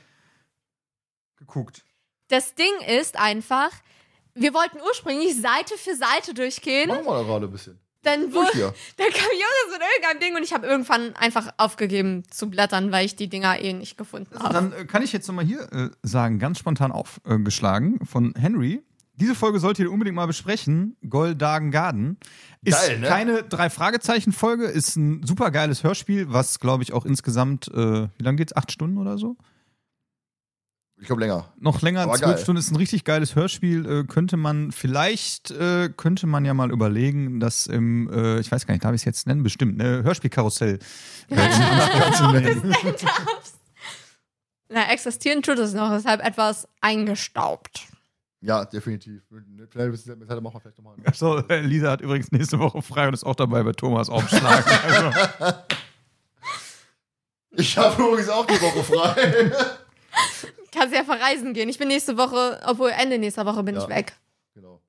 geguckt. 1.36 1.84
das 2.28 2.54
Ding 2.54 2.72
ist 2.98 3.18
einfach, 3.18 3.68
wir 4.34 4.54
wollten 4.54 4.78
ursprünglich 4.88 5.38
Seite 5.38 5.74
für 5.76 5.94
Seite 5.96 6.32
durchgehen. 6.32 6.88
Machen 6.88 7.04
wir 7.04 7.12
da 7.18 7.22
gerade 7.24 7.44
ein 7.44 7.52
bisschen. 7.52 7.78
Dann, 8.02 8.32
hier. 8.52 8.74
dann 8.96 9.08
kam 9.10 9.30
Jonas 9.30 9.72
mit 9.72 9.80
irgendeinem 9.80 10.20
Ding 10.20 10.36
und 10.36 10.42
ich 10.42 10.52
habe 10.52 10.66
irgendwann 10.66 11.14
einfach 11.14 11.52
aufgegeben 11.56 12.24
zu 12.30 12.50
blättern, 12.50 12.90
weil 12.90 13.06
ich 13.06 13.14
die 13.14 13.28
Dinger 13.28 13.60
eh 13.60 13.72
nicht 13.72 13.96
gefunden 13.96 14.36
habe. 14.38 14.52
Dann 14.52 14.72
äh, 14.72 14.84
kann 14.84 15.02
ich 15.02 15.12
jetzt 15.12 15.28
nochmal 15.28 15.44
hier 15.44 15.72
äh, 15.72 15.90
sagen, 16.02 16.38
ganz 16.38 16.58
spontan 16.58 16.90
aufgeschlagen 16.90 18.04
von 18.04 18.34
Henry. 18.36 18.82
Diese 19.16 19.34
Folge 19.34 19.60
solltet 19.60 19.84
ihr 19.84 19.92
unbedingt 19.92 20.16
mal 20.16 20.26
besprechen. 20.26 20.96
Goldagen 21.08 21.70
Garden. 21.70 22.16
Ist 22.64 22.86
Geil, 22.86 22.98
ne? 22.98 23.06
keine 23.06 23.42
Drei-Fragezeichen-Folge, 23.44 24.64
ist 24.64 24.96
ein 24.96 25.22
super 25.24 25.50
geiles 25.50 25.84
Hörspiel, 25.84 26.32
was, 26.32 26.60
glaube 26.60 26.82
ich, 26.82 26.92
auch 26.92 27.04
insgesamt, 27.04 27.68
äh, 27.68 28.08
wie 28.16 28.22
lange 28.22 28.36
geht's? 28.36 28.56
Acht 28.56 28.72
Stunden 28.72 28.98
oder 28.98 29.18
so? 29.18 29.36
Ich 31.02 31.08
glaube 31.08 31.20
länger. 31.20 31.52
Noch 31.58 31.82
länger, 31.82 32.02
Aber 32.02 32.14
zwölf 32.14 32.36
geil. 32.36 32.42
Stunden 32.44 32.60
ist 32.60 32.70
ein 32.70 32.76
richtig 32.76 33.02
geiles 33.02 33.34
Hörspiel. 33.34 33.84
Äh, 33.84 34.04
könnte 34.04 34.36
man, 34.36 34.70
vielleicht 34.70 35.50
äh, 35.50 35.88
könnte 35.88 36.28
man 36.28 36.44
ja 36.44 36.54
mal 36.54 36.70
überlegen, 36.70 37.40
dass 37.40 37.66
im, 37.66 38.08
äh, 38.08 38.38
ich 38.38 38.52
weiß 38.52 38.68
gar 38.68 38.74
nicht, 38.74 38.84
darf 38.84 38.92
ich 38.94 39.00
es 39.00 39.04
jetzt 39.04 39.26
nennen? 39.26 39.42
Bestimmt, 39.42 39.78
ne? 39.78 40.04
Hörspielkarussell. 40.04 40.78
Na, 44.68 44.92
existieren 44.92 45.42
tut 45.42 45.58
es 45.58 45.74
noch, 45.74 45.90
deshalb 45.90 46.24
etwas 46.24 46.68
eingestaubt. 46.80 47.80
Ja, 48.40 48.64
definitiv. 48.64 49.22
Vielleicht 49.70 50.06
machen 50.06 50.54
wir 50.54 50.60
vielleicht 50.60 50.78
nochmal. 50.78 50.94
Achso, 51.04 51.38
äh, 51.48 51.62
Lisa 51.62 51.90
hat 51.90 52.00
übrigens 52.00 52.30
nächste 52.30 52.60
Woche 52.60 52.80
frei 52.80 53.08
und 53.08 53.14
ist 53.14 53.24
auch 53.24 53.34
dabei 53.34 53.64
bei 53.64 53.72
Thomas 53.72 54.08
aufschlagen. 54.08 54.72
also, 54.88 55.10
Ich 57.56 57.76
habe 57.76 58.00
übrigens 58.00 58.28
auch 58.28 58.46
die 58.46 58.60
Woche 58.60 58.84
frei. 58.84 59.50
Kannst 60.74 60.94
ja 60.94 61.04
verreisen 61.04 61.52
gehen. 61.54 61.68
Ich 61.68 61.78
bin 61.78 61.88
nächste 61.88 62.16
Woche, 62.16 62.60
obwohl 62.66 62.90
Ende 62.90 63.18
nächster 63.18 63.44
Woche 63.46 63.62
bin 63.62 63.74
Ja. 63.76 63.82
ich 63.82 63.88
weg. 63.88 64.14
genau. 64.54 64.80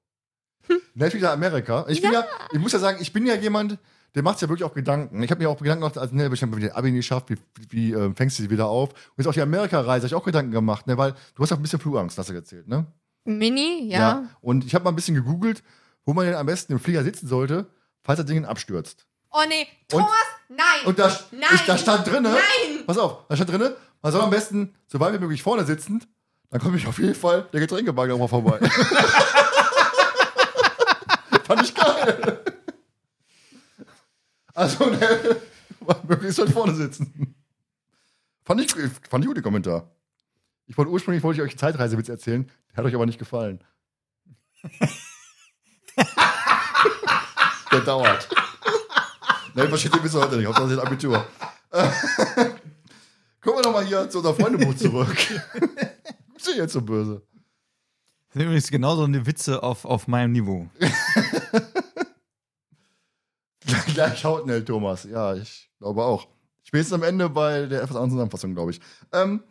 Netflix 0.94 1.24
nach 1.24 1.34
Amerika. 1.34 1.86
Ich, 1.90 2.02
bin 2.02 2.12
ja. 2.14 2.26
ich 2.52 2.60
muss 2.60 2.72
ja 2.72 2.80
sagen, 2.80 2.98
ich 3.02 3.12
bin 3.12 3.26
ja 3.26 3.36
jemand, 3.36 3.78
der 4.16 4.24
macht 4.24 4.38
sich 4.40 4.44
ja 4.44 4.50
wirklich 4.50 4.64
auch 4.64 4.74
Gedanken. 4.74 5.22
Ich 5.22 5.30
habe 5.32 5.42
mir 5.44 5.50
auch 5.50 5.58
Gedanken 5.58 5.82
gemacht, 5.82 5.98
also, 5.98 6.16
ne, 6.16 6.30
ich 6.34 6.42
habe 6.42 6.56
wieder 6.56 6.76
Abi 6.78 6.92
nicht 6.92 7.00
geschafft, 7.08 7.30
wie, 7.30 7.38
wie 7.70 7.92
äh, 7.94 8.14
fängst 8.16 8.40
du 8.40 8.44
sie 8.44 8.50
wieder 8.50 8.68
auf? 8.68 8.90
Und 8.92 8.98
jetzt 9.18 9.28
auch 9.28 9.34
die 9.34 9.42
Amerika-Reise, 9.42 10.04
habe 10.04 10.08
ich 10.08 10.16
auch 10.16 10.24
Gedanken 10.24 10.52
gemacht, 10.52 10.88
ne, 10.88 10.98
weil 10.98 11.14
du 11.36 11.44
hast 11.44 11.52
auch 11.52 11.58
ein 11.58 11.62
bisschen 11.62 11.80
Flugangst, 11.80 12.18
hast 12.18 12.30
du 12.30 12.34
erzählt, 12.34 12.68
ne? 12.68 12.86
Mini, 13.26 13.88
ja. 13.90 14.26
Und 14.42 14.66
ich 14.66 14.76
habe 14.76 14.84
mal 14.86 14.92
ein 14.92 14.96
bisschen 14.96 15.16
gegoogelt, 15.16 15.64
wo 16.06 16.14
man 16.14 16.26
denn 16.26 16.36
am 16.36 16.46
besten 16.46 16.74
im 16.74 16.80
Flieger 16.80 17.04
sitzen 17.04 17.28
sollte, 17.28 17.66
falls 18.04 18.18
das 18.18 18.26
Ding 18.26 18.46
abstürzt. 18.46 19.06
Oh 19.32 19.42
nee, 19.50 19.66
Thomas, 19.88 20.10
nein. 20.50 20.60
Und 20.86 21.00
da, 21.00 21.08
Nein. 21.32 21.50
ich, 21.56 21.62
da 21.66 21.78
stand 21.78 22.06
drinne, 22.06 22.30
Nein. 22.30 22.84
pass 22.86 22.98
auf, 23.00 23.26
da 23.28 23.36
stand 23.36 23.52
drinne, 23.52 23.76
man 24.04 24.12
soll 24.12 24.22
am 24.22 24.30
besten 24.30 24.76
so 24.86 25.00
weit 25.00 25.14
wie 25.14 25.20
möglich 25.20 25.42
vorne 25.42 25.66
sitzen, 25.66 26.06
dann 26.50 26.62
komme 26.62 26.78
ich 26.78 26.86
auf 26.86 27.00
jeden 27.00 27.16
Fall 27.16 27.48
der 27.54 27.62
Getränkewagen 27.62 28.14
auch 28.14 28.20
mal 28.20 28.28
vorbei. 28.28 28.60
Fand 31.46 31.64
ich 31.64 31.74
geil. 31.74 32.44
Also, 34.54 34.86
ne, 34.86 35.38
möglichst 36.08 36.40
weit 36.40 36.50
vorne 36.50 36.76
sitzen. 36.76 37.34
Fand 38.46 38.62
ich, 38.62 38.72
fand 39.10 39.24
ich 39.24 39.28
gut, 39.28 39.38
den 39.38 39.44
Kommentar. 39.44 39.90
Ich 40.68 40.78
wollte 40.78 40.92
ursprünglich 40.92 41.24
wollte 41.24 41.40
ich 41.40 41.44
euch 41.44 41.52
einen 41.52 41.60
Zeitreisewitz 41.60 42.10
erzählen, 42.10 42.50
der 42.72 42.78
hat 42.78 42.86
euch 42.86 42.96
aber 42.96 43.06
nicht 43.06 43.20
gefallen. 43.20 43.64
der 47.72 47.82
dauert. 47.82 48.28
Nein, 49.54 49.70
versteht 49.70 49.96
ihr 49.96 50.02
bis 50.02 50.14
heute 50.14 50.36
nicht. 50.38 50.46
Hauptsache, 50.46 50.72
hat 50.72 50.86
Abitur. 50.86 51.26
Kommen 53.44 53.58
wir 53.58 53.62
doch 53.62 53.74
mal 53.74 53.86
hier 53.86 54.10
zu 54.10 54.20
unserem 54.20 54.38
Freundebuch 54.38 54.76
zurück. 54.76 55.16
Bist 56.34 56.48
du 56.48 56.52
jetzt 56.56 56.74
so 56.74 56.82
böse? 56.82 57.22
Das 58.30 58.34
sind 58.34 58.44
übrigens 58.44 58.72
genauso 58.72 59.04
eine 59.04 59.26
Witze 59.26 59.62
auf, 59.62 59.84
auf 59.86 60.08
meinem 60.08 60.32
Niveau. 60.32 60.70
Gleich 63.94 64.24
hautnell, 64.24 64.64
Thomas. 64.64 65.04
Ja, 65.04 65.36
ich 65.36 65.70
glaube 65.78 66.04
auch. 66.04 66.28
Spätestens 66.64 66.94
am 66.94 67.04
Ende 67.04 67.30
bei 67.30 67.66
der 67.66 67.82
etwas 67.84 67.98
anderen 67.98 68.12
Zusammenfassung, 68.12 68.54
glaube 68.56 68.72
ich. 68.72 68.80
Ähm, 69.12 69.44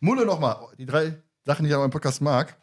Mulle 0.00 0.24
nochmal. 0.26 0.66
Die 0.78 0.86
drei 0.86 1.20
Sachen, 1.44 1.64
die 1.64 1.70
ich 1.70 1.74
an 1.74 1.80
meinem 1.80 1.90
Podcast 1.90 2.20
mag. 2.20 2.56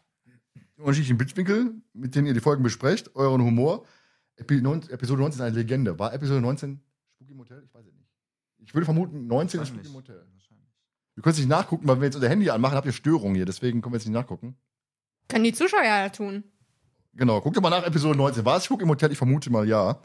Die 0.77 0.81
unterschiedlichen 0.81 1.17
Blickwinkel, 1.17 1.73
mit 1.93 2.15
denen 2.15 2.27
ihr 2.27 2.33
die 2.33 2.39
Folgen 2.39 2.63
besprecht, 2.63 3.15
euren 3.15 3.41
Humor. 3.41 3.85
Epi 4.37 4.57
Episode 4.59 5.21
19 5.21 5.39
ist 5.39 5.41
eine 5.41 5.55
Legende. 5.55 5.97
War 5.97 6.13
Episode 6.13 6.41
19 6.41 6.79
Spooky 7.15 7.31
im 7.31 7.39
Hotel? 7.39 7.63
Ich 7.65 7.73
weiß 7.73 7.85
es 7.85 7.93
nicht. 7.93 8.09
Ich 8.59 8.73
würde 8.73 8.85
vermuten, 8.85 9.27
19 9.27 9.61
ist 9.61 9.67
Spooky 9.69 9.87
im 9.87 9.93
Hotel. 9.95 10.25
Wir 11.15 11.23
können 11.23 11.33
es 11.33 11.39
nicht 11.39 11.49
nachgucken, 11.49 11.87
weil 11.87 11.95
wenn 11.95 12.01
wir 12.01 12.07
jetzt 12.07 12.15
unser 12.15 12.29
Handy 12.29 12.49
anmachen, 12.49 12.75
habt 12.75 12.85
ihr 12.85 12.93
Störungen 12.93 13.35
hier. 13.35 13.45
Deswegen 13.45 13.81
können 13.81 13.93
wir 13.93 13.97
jetzt 13.97 14.05
nicht 14.05 14.13
nachgucken. 14.13 14.55
Können 15.29 15.45
die 15.45 15.53
Zuschauer 15.53 15.83
ja 15.83 16.09
tun. 16.09 16.43
Genau, 17.13 17.39
guckt 17.41 17.59
mal 17.61 17.69
nach 17.69 17.85
Episode 17.85 18.17
19. 18.17 18.43
War 18.43 18.57
es 18.57 18.65
Spuk 18.65 18.81
im 18.81 18.89
Hotel? 18.89 19.11
Ich 19.11 19.17
vermute 19.17 19.49
mal 19.49 19.67
ja. 19.67 19.99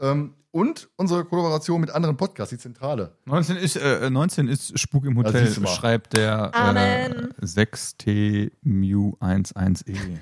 Ähm, 0.00 0.34
und 0.52 0.88
unsere 0.96 1.24
Kollaboration 1.24 1.80
mit 1.80 1.90
anderen 1.90 2.16
Podcasts, 2.16 2.50
die 2.50 2.58
Zentrale. 2.58 3.16
19 3.26 3.56
ist, 3.56 3.76
äh, 3.76 4.08
19 4.08 4.46
ist 4.48 4.78
Spuk 4.78 5.04
im 5.04 5.16
Hotel, 5.18 5.52
mal. 5.60 5.66
schreibt 5.68 6.16
der 6.16 6.52
äh, 6.54 6.56
Amen. 6.56 7.34
6T-Mu11E. 7.42 9.94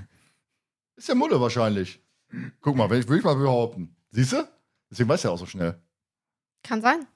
Ist 0.97 1.09
ja 1.09 1.15
Mulle 1.15 1.39
wahrscheinlich. 1.39 2.01
Guck 2.63 2.75
mal, 2.75 2.89
würde 2.89 3.19
ich 3.19 3.25
mal 3.25 3.37
behaupten. 3.37 3.95
Siehst 4.11 4.33
du? 4.33 4.49
Deswegen 4.91 5.11
weiß 5.11 5.27
er 5.27 5.33
auch 5.33 5.39
so 5.39 5.45
schnell. 5.45 5.79
Kann 6.63 6.81
sein. 6.81 7.07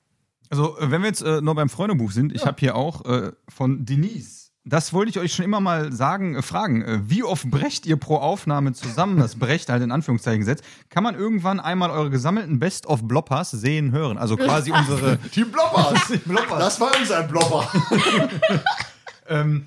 Also, 0.51 0.77
äh, 0.79 0.91
wenn 0.91 1.01
wir 1.03 1.09
jetzt 1.09 1.23
äh, 1.23 1.41
noch 1.41 1.55
beim 1.55 1.69
Freundebuch 1.71 2.11
sind, 2.13 2.33
ich 2.33 2.43
Ja. 2.43 2.49
habe 2.49 2.57
hier 2.61 2.75
auch 2.77 3.05
äh, 3.07 3.33
von 3.49 3.85
Denise. 3.87 4.51
Das 4.65 4.93
wollte 4.93 5.09
ich 5.09 5.19
euch 5.19 5.33
schon 5.35 5.45
immer 5.47 5.61
mal 5.61 5.91
sagen, 5.91 6.35
äh, 6.37 6.43
fragen. 6.43 6.83
Äh, 6.83 7.01
wie 7.05 7.23
oft 7.23 7.51
brecht 7.51 7.87
ihr 7.87 7.97
pro 7.97 8.17
Aufnahme 8.17 8.75
zusammen? 8.75 9.17
Das 9.19 9.37
brecht 9.37 9.71
halt 9.71 9.83
in 9.83 9.91
Anführungszeichen 9.91 10.41
gesetzt. 10.41 10.63
Kann 10.91 11.03
man 11.03 11.15
irgendwann 11.15 11.61
einmal 11.61 11.91
eure 11.91 12.11
gesammelten 12.11 12.59
Best 12.59 12.85
of 12.87 13.09
Bloppers 13.09 13.53
sehen, 13.53 13.93
hören? 13.93 14.19
Also 14.19 14.37
quasi 14.37 14.71
unsere. 14.77 15.17
Die 15.35 15.45
Bloppers! 15.45 16.13
Bloppers. 16.27 16.59
das 16.59 16.81
war 16.81 16.91
unser 17.01 17.23
Blopper. 17.23 17.67
Ähm, 19.29 19.67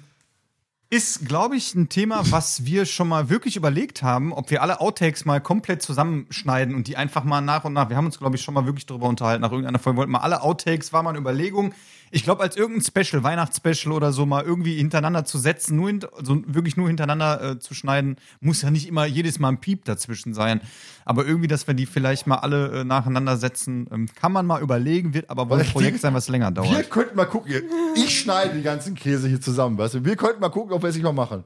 ist, 0.93 1.27
glaube 1.27 1.55
ich, 1.55 1.73
ein 1.73 1.89
Thema, 1.89 2.21
was 2.29 2.67
wir 2.67 2.85
schon 2.85 3.07
mal 3.07 3.27
wirklich 3.27 3.55
überlegt 3.55 4.03
haben, 4.03 4.31
ob 4.31 4.51
wir 4.51 4.61
alle 4.61 4.79
Outtakes 4.79 5.25
mal 5.25 5.41
komplett 5.41 5.81
zusammenschneiden 5.81 6.75
und 6.75 6.87
die 6.87 6.97
einfach 6.97 7.23
mal 7.23 7.41
nach 7.41 7.65
und 7.65 7.73
nach. 7.73 7.89
Wir 7.89 7.97
haben 7.97 8.05
uns, 8.05 8.19
glaube 8.19 8.35
ich, 8.35 8.43
schon 8.43 8.53
mal 8.53 8.67
wirklich 8.67 8.85
darüber 8.85 9.07
unterhalten. 9.07 9.41
Nach 9.41 9.49
irgendeiner 9.49 9.79
Folge 9.79 9.97
wollten 9.97 10.11
wir 10.11 10.21
alle 10.21 10.43
Outtakes, 10.43 10.93
war 10.93 11.01
mal 11.01 11.09
eine 11.09 11.17
Überlegung. 11.17 11.73
Ich 12.15 12.23
glaube, 12.23 12.43
als 12.43 12.55
irgendein 12.55 12.83
Special, 12.83 13.23
Weihnachtsspecial 13.23 13.91
oder 13.91 14.13
so 14.13 14.27
mal 14.27 14.43
irgendwie 14.43 14.75
hintereinander 14.75 15.25
zu 15.25 15.39
setzen, 15.39 15.77
nur 15.77 15.87
hint 15.87 16.13
also 16.13 16.43
wirklich 16.45 16.77
nur 16.77 16.87
hintereinander 16.87 17.41
äh, 17.41 17.59
zu 17.59 17.73
schneiden, 17.73 18.17
muss 18.39 18.61
ja 18.61 18.69
nicht 18.69 18.87
immer 18.87 19.05
jedes 19.05 19.39
Mal 19.39 19.49
ein 19.49 19.59
Piep 19.59 19.83
dazwischen 19.85 20.35
sein. 20.35 20.61
Aber 21.05 21.25
irgendwie, 21.25 21.47
dass 21.47 21.65
wir 21.65 21.73
die 21.73 21.87
vielleicht 21.87 22.27
mal 22.27 22.35
alle 22.35 22.81
äh, 22.81 22.83
nacheinander 22.83 23.35
setzen, 23.37 23.87
ähm, 23.91 24.07
kann 24.13 24.31
man 24.31 24.45
mal 24.45 24.61
überlegen, 24.61 25.15
wird 25.15 25.31
aber 25.31 25.49
wohl 25.49 25.59
ein 25.59 25.65
Projekt 25.65 26.01
sein, 26.01 26.13
was 26.13 26.29
länger 26.29 26.51
dauert. 26.51 26.69
Wir 26.69 26.83
könnten 26.83 27.15
mal 27.15 27.25
gucken. 27.25 27.51
Ich 27.95 28.19
schneide 28.19 28.53
die 28.53 28.61
ganzen 28.61 28.93
Käse 28.93 29.27
hier 29.27 29.41
zusammen, 29.41 29.75
weißt 29.79 29.95
du? 29.95 30.05
Wir 30.05 30.15
könnten 30.15 30.39
mal 30.39 30.49
gucken, 30.49 30.71
ob 30.71 30.83
wir 30.83 30.89
es 30.89 30.95
nicht 30.95 31.03
mal 31.03 31.13
machen. 31.13 31.43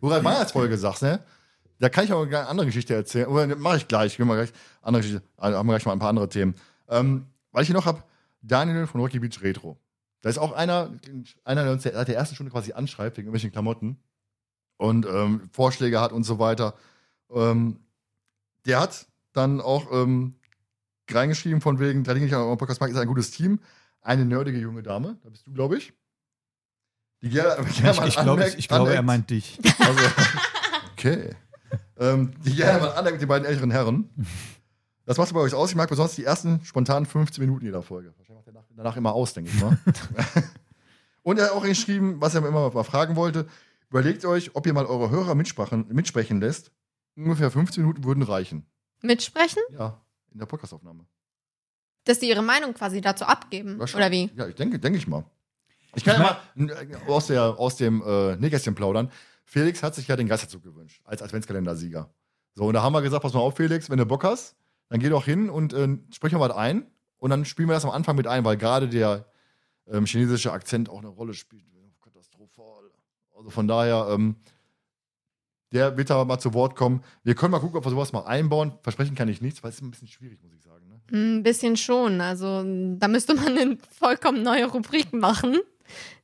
Wo 0.00 0.06
du 0.06 0.14
gerade 0.14 0.24
Weihnachtsfolge 0.24 0.78
sagst, 0.78 1.02
ne? 1.02 1.24
Da 1.80 1.88
kann 1.88 2.04
ich 2.04 2.12
auch 2.12 2.24
eine 2.24 2.46
andere 2.46 2.66
Geschichte 2.66 2.94
erzählen. 2.94 3.26
Oder 3.26 3.56
mache 3.56 3.78
ich 3.78 3.88
gleich. 3.88 4.16
Wir 4.16 4.26
machen 4.26 4.38
gleich 4.38 4.52
andere 4.80 5.02
Geschichte. 5.02 5.24
Also 5.36 5.58
haben 5.58 5.66
wir 5.66 5.72
gleich 5.72 5.86
mal 5.86 5.92
ein 5.92 5.98
paar 5.98 6.10
andere 6.10 6.28
Themen. 6.28 6.54
Ähm, 6.88 7.26
weil 7.50 7.62
ich 7.62 7.66
hier 7.66 7.76
noch 7.76 7.86
habe, 7.86 8.04
Daniel 8.42 8.86
von 8.86 9.00
Rocky 9.00 9.18
Beach 9.18 9.42
Retro. 9.42 9.76
Da 10.20 10.28
ist 10.28 10.38
auch 10.38 10.52
einer, 10.52 10.92
einer, 11.44 11.62
der 11.64 11.72
uns 11.72 11.84
seit 11.84 12.08
der 12.08 12.16
ersten 12.16 12.34
Stunde 12.34 12.50
quasi 12.52 12.72
anschreibt, 12.72 13.16
wegen 13.16 13.26
irgendwelchen 13.26 13.52
Klamotten 13.52 13.98
und 14.76 15.06
ähm, 15.06 15.48
Vorschläge 15.52 16.00
hat 16.00 16.12
und 16.12 16.24
so 16.24 16.38
weiter. 16.38 16.74
Ähm, 17.30 17.80
der 18.66 18.80
hat 18.80 19.06
dann 19.32 19.60
auch 19.60 19.92
ähm, 19.92 20.34
reingeschrieben 21.10 21.60
von 21.60 21.78
wegen, 21.78 22.04
da 22.04 22.14
denke 22.14 22.26
ich 22.26 22.34
an 22.34 22.58
Podcast 22.58 22.80
Mark 22.80 22.90
ist 22.90 22.98
ein 22.98 23.06
gutes 23.06 23.30
Team. 23.30 23.60
Eine 24.00 24.24
nerdige 24.24 24.58
junge 24.58 24.82
Dame, 24.82 25.18
da 25.22 25.28
bist 25.28 25.46
du, 25.46 25.52
glaube 25.52 25.76
ich. 25.76 25.92
Die 27.22 27.30
gerne, 27.30 27.66
Ich, 27.68 27.78
ich, 27.78 27.82
glaube, 28.16 28.46
ich, 28.46 28.58
ich 28.58 28.68
glaube, 28.68 28.94
er 28.94 29.02
meint 29.02 29.28
dich. 29.30 29.58
Also, 29.78 30.00
okay. 30.92 31.30
ähm, 31.98 32.32
die 32.44 32.54
gerne 32.54 32.80
mal 32.80 32.90
aneckt 32.92 33.14
mit 33.14 33.22
den 33.22 33.28
beiden 33.28 33.46
älteren 33.46 33.70
Herren. 33.70 34.08
Das 35.08 35.16
macht 35.16 35.32
bei 35.32 35.40
euch 35.40 35.54
aus. 35.54 35.70
Ich 35.70 35.74
mag 35.74 35.88
besonders 35.88 36.16
die 36.16 36.24
ersten 36.24 36.62
spontanen 36.66 37.06
15 37.06 37.42
Minuten 37.42 37.64
jeder 37.64 37.82
Folge. 37.82 38.12
Wahrscheinlich 38.18 38.36
macht 38.36 38.46
er 38.46 38.52
danach, 38.52 38.66
danach 38.76 38.96
immer 38.98 39.14
aus, 39.14 39.32
denke 39.32 39.50
ich 39.50 39.58
mal. 39.58 39.78
Und 41.22 41.38
er 41.38 41.46
hat 41.46 41.52
auch 41.52 41.62
geschrieben, 41.62 42.20
was 42.20 42.34
er 42.34 42.42
mir 42.42 42.48
immer 42.48 42.68
mal 42.70 42.84
fragen 42.84 43.16
wollte. 43.16 43.48
Überlegt 43.88 44.26
euch, 44.26 44.54
ob 44.54 44.66
ihr 44.66 44.74
mal 44.74 44.84
eure 44.84 45.08
Hörer 45.08 45.34
mitsprechen 45.34 46.40
lässt. 46.42 46.72
Ungefähr 47.16 47.50
15 47.50 47.82
Minuten 47.82 48.04
würden 48.04 48.22
reichen. 48.22 48.66
Mitsprechen? 49.00 49.62
Ja, 49.70 49.98
in 50.30 50.40
der 50.40 50.46
Podcastaufnahme. 50.46 51.06
Dass 52.04 52.18
die 52.18 52.28
ihre 52.28 52.42
Meinung 52.42 52.74
quasi 52.74 53.00
dazu 53.00 53.24
abgeben. 53.24 53.80
Oder 53.80 54.10
wie? 54.10 54.30
Ja, 54.36 54.46
ich 54.46 54.56
denke, 54.56 54.78
denke 54.78 54.98
ich 54.98 55.08
mal. 55.08 55.24
Ich 55.94 56.04
kann 56.04 56.20
ja 56.20 56.38
mal 56.54 56.68
äh, 56.68 56.96
aus, 57.10 57.28
der, 57.28 57.58
aus 57.58 57.76
dem 57.76 58.02
äh, 58.02 58.36
Nähkästchen 58.36 58.74
plaudern. 58.74 59.10
Felix 59.46 59.82
hat 59.82 59.94
sich 59.94 60.06
ja 60.06 60.16
den 60.16 60.28
Geisterzug 60.28 60.62
gewünscht, 60.62 61.00
als 61.06 61.22
Adventskalendersieger. 61.22 62.10
So, 62.54 62.66
und 62.66 62.74
da 62.74 62.82
haben 62.82 62.92
wir 62.92 63.00
gesagt, 63.00 63.22
pass 63.22 63.32
mal 63.32 63.40
auf, 63.40 63.56
Felix, 63.56 63.88
wenn 63.88 63.96
du 63.96 64.04
Bock 64.04 64.24
hast, 64.24 64.57
dann 64.88 65.00
geh 65.00 65.08
doch 65.08 65.24
hin 65.24 65.50
und 65.50 65.72
äh, 65.72 65.88
sprich 66.12 66.32
mal 66.32 66.40
was 66.40 66.56
ein. 66.56 66.86
Und 67.18 67.30
dann 67.30 67.44
spielen 67.44 67.68
wir 67.68 67.74
das 67.74 67.84
am 67.84 67.90
Anfang 67.90 68.16
mit 68.16 68.26
ein, 68.26 68.44
weil 68.44 68.56
gerade 68.56 68.88
der 68.88 69.26
ähm, 69.86 70.06
chinesische 70.06 70.52
Akzent 70.52 70.88
auch 70.88 70.98
eine 70.98 71.08
Rolle 71.08 71.34
spielt. 71.34 71.64
Katastrophal. 72.02 72.90
Also 73.36 73.50
von 73.50 73.66
daher, 73.68 74.08
ähm, 74.10 74.36
der 75.72 75.96
wird 75.96 76.10
da 76.10 76.24
mal 76.24 76.38
zu 76.38 76.54
Wort 76.54 76.76
kommen. 76.76 77.02
Wir 77.24 77.34
können 77.34 77.50
mal 77.50 77.58
gucken, 77.60 77.76
ob 77.76 77.84
wir 77.84 77.90
sowas 77.90 78.12
mal 78.12 78.24
einbauen. 78.24 78.72
Versprechen 78.82 79.14
kann 79.14 79.28
ich 79.28 79.40
nichts, 79.42 79.62
weil 79.62 79.70
es 79.70 79.76
ist 79.76 79.82
ein 79.82 79.90
bisschen 79.90 80.08
schwierig, 80.08 80.42
muss 80.42 80.52
ich 80.54 80.62
sagen. 80.62 80.88
Ne? 80.88 81.00
Ein 81.12 81.42
bisschen 81.42 81.76
schon. 81.76 82.20
Also 82.20 82.62
da 82.96 83.08
müsste 83.08 83.34
man 83.34 83.58
eine 83.58 83.76
vollkommen 83.98 84.42
neue 84.42 84.66
Rubrik 84.66 85.12
machen. 85.12 85.58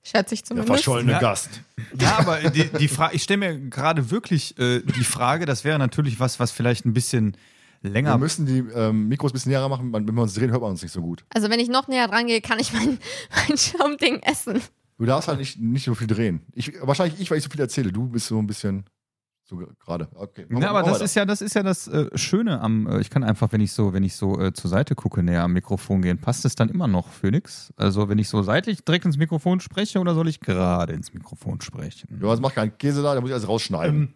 Schätze 0.03 0.35
ich 0.35 0.45
zumindest. 0.45 0.69
Der 0.69 0.77
verschollene 0.77 1.13
Ja. 1.13 1.19
Gast. 1.21 1.61
Ja, 1.99 2.19
aber 2.19 2.51
die, 2.51 2.69
die 2.69 2.89
Frage, 2.89 3.17
ich 3.17 3.23
stelle 3.23 3.39
mir 3.39 3.59
gerade 3.71 4.11
wirklich 4.11 4.59
äh, 4.59 4.81
die 4.81 5.05
Frage, 5.05 5.47
das 5.47 5.65
wäre 5.65 5.79
natürlich 5.79 6.21
was, 6.21 6.39
was 6.41 6.51
vielleicht 6.51 6.85
ein 6.87 6.93
bisschen 6.93 7.37
Wir 7.85 7.91
länger. 7.93 8.19
müssen 8.19 8.47
die 8.47 8.59
ähm, 8.75 9.09
Mikros 9.09 9.31
ein 9.33 9.35
bisschen 9.35 9.51
näher 9.53 9.69
machen, 9.69 9.93
wenn 9.93 10.07
wir 10.15 10.23
uns 10.23 10.35
drehen, 10.35 10.51
hört 10.51 10.63
man 10.63 10.71
uns 10.71 10.83
nicht 10.83 10.93
so 10.93 11.01
gut. 11.03 11.25
Also 11.35 11.51
wenn 11.51 11.61
ich 11.61 11.69
noch 11.69 11.87
näher 11.89 12.09
dran 12.09 12.27
gehe, 12.27 12.41
kann 12.41 12.59
ich 12.59 12.73
mein, 12.73 12.99
mein 13.49 13.57
Schaumding 13.59 14.21
essen. 14.21 14.61
Du 14.99 15.05
darfst 15.07 15.29
halt 15.29 15.39
nicht, 15.39 15.59
nicht 15.61 15.85
so 15.85 15.95
viel 15.95 16.07
drehen. 16.07 16.41
Ich, 16.55 16.73
wahrscheinlich 16.81 17.21
ich, 17.21 17.31
weil 17.31 17.39
ich 17.39 17.45
so 17.45 17.51
viel 17.51 17.61
erzähle. 17.61 17.93
Du 17.93 18.09
bist 18.09 18.27
so 18.29 18.39
ein 18.39 18.47
bisschen 18.47 18.85
so 19.47 19.57
ge- 19.57 19.69
gerade. 19.85 20.09
Okay. 20.15 20.47
Ja, 20.59 20.71
aber 20.71 20.83
das 20.83 21.03
ist 21.03 21.15
ja, 21.15 21.27
das 21.27 21.43
ist 21.43 21.55
ja 21.55 21.63
das 21.63 21.87
äh, 21.89 22.09
Schöne 22.17 22.61
am, 22.61 22.87
äh, 22.87 23.01
ich 23.01 23.11
kann 23.11 23.23
einfach, 23.23 23.53
wenn 23.53 23.61
ich 23.61 23.73
so, 23.73 23.93
wenn 23.93 24.03
ich 24.05 24.17
so 24.17 24.41
äh, 24.41 24.55
zur 24.55 24.71
Seite 24.71 24.95
gucke, 24.95 25.23
näher 25.23 25.43
am 25.43 25.53
Mikrofon 25.53 26.01
gehen, 26.01 26.19
passt 26.19 26.47
es 26.47 26.55
dann 26.55 26.71
immer 26.71 26.87
noch 26.87 27.09
für 27.09 27.31
nix? 27.31 27.71
Also 27.77 28.09
wenn 28.09 28.19
ich 28.19 28.29
so 28.31 28.43
seitlich 28.43 28.83
direkt 28.85 29.05
ins 29.05 29.19
Mikrofon 29.19 29.61
spreche 29.61 29.99
oder 29.99 30.15
soll 30.15 30.29
ich 30.29 30.41
gerade 30.41 30.95
ins 30.95 31.13
Mikrofon 31.13 31.61
sprechen? 31.61 32.09
Ja, 32.23 32.29
das 32.29 32.41
macht 32.41 32.55
keinen 32.55 32.79
Käse 32.79 33.03
da, 33.03 33.15
da 33.15 33.21
muss 33.21 33.29
ich 33.29 33.35
alles 33.35 33.47
rausschneiden. 33.49 34.15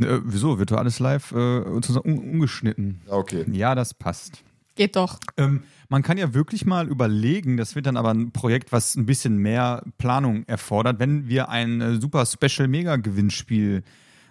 Äh, 0.00 0.20
wieso? 0.24 0.58
Wird 0.58 0.70
doch 0.70 0.78
alles 0.78 0.98
live 0.98 1.32
äh, 1.32 1.36
un 1.36 1.82
ungeschnitten? 2.04 3.00
Ja, 3.06 3.14
okay. 3.14 3.44
Ja, 3.50 3.74
das 3.74 3.94
passt. 3.94 4.42
Geht 4.74 4.96
doch. 4.96 5.18
Ähm, 5.36 5.62
man 5.88 6.02
kann 6.02 6.16
ja 6.18 6.32
wirklich 6.32 6.64
mal 6.64 6.88
überlegen, 6.88 7.56
das 7.56 7.74
wird 7.74 7.86
dann 7.86 7.96
aber 7.96 8.10
ein 8.10 8.30
Projekt, 8.30 8.72
was 8.72 8.96
ein 8.96 9.06
bisschen 9.06 9.36
mehr 9.36 9.82
Planung 9.98 10.44
erfordert, 10.46 10.98
wenn 10.98 11.28
wir 11.28 11.48
ein 11.48 11.80
äh, 11.80 12.00
super 12.00 12.24
Special 12.24 12.68
Mega 12.68 12.96
Gewinnspiel 12.96 13.82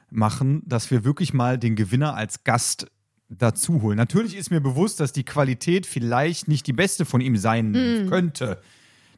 machen, 0.09 0.63
dass 0.65 0.89
wir 0.89 1.03
wirklich 1.03 1.33
mal 1.33 1.57
den 1.57 1.75
Gewinner 1.75 2.15
als 2.15 2.43
Gast 2.43 2.87
dazu 3.29 3.81
holen. 3.81 3.97
Natürlich 3.97 4.35
ist 4.35 4.49
mir 4.49 4.61
bewusst, 4.61 4.99
dass 4.99 5.13
die 5.13 5.23
Qualität 5.23 5.85
vielleicht 5.85 6.47
nicht 6.47 6.65
die 6.65 6.73
beste 6.73 7.05
von 7.05 7.21
ihm 7.21 7.37
sein 7.37 8.07
könnte. 8.09 8.59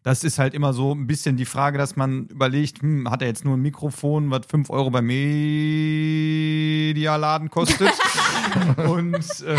Das 0.04 0.24
ist 0.24 0.40
halt 0.40 0.54
immer 0.56 0.74
so 0.74 0.96
ein 0.96 1.06
bisschen 1.06 1.38
die 1.38 1.46
Frage, 1.46 1.78
dass 1.78 1.96
man 1.96 2.26
überlegt, 2.28 2.82
hm, 2.82 3.10
hat 3.10 3.22
er 3.22 3.28
jetzt 3.28 3.46
nur 3.46 3.56
ein 3.56 3.62
Mikrofon, 3.62 4.32
was 4.32 4.48
5 4.48 4.72
Euro 4.72 4.90
beim 4.90 5.06
Medialaden 6.88 7.52
kostet? 7.52 7.92
Und 8.88 9.42
äh, 9.42 9.58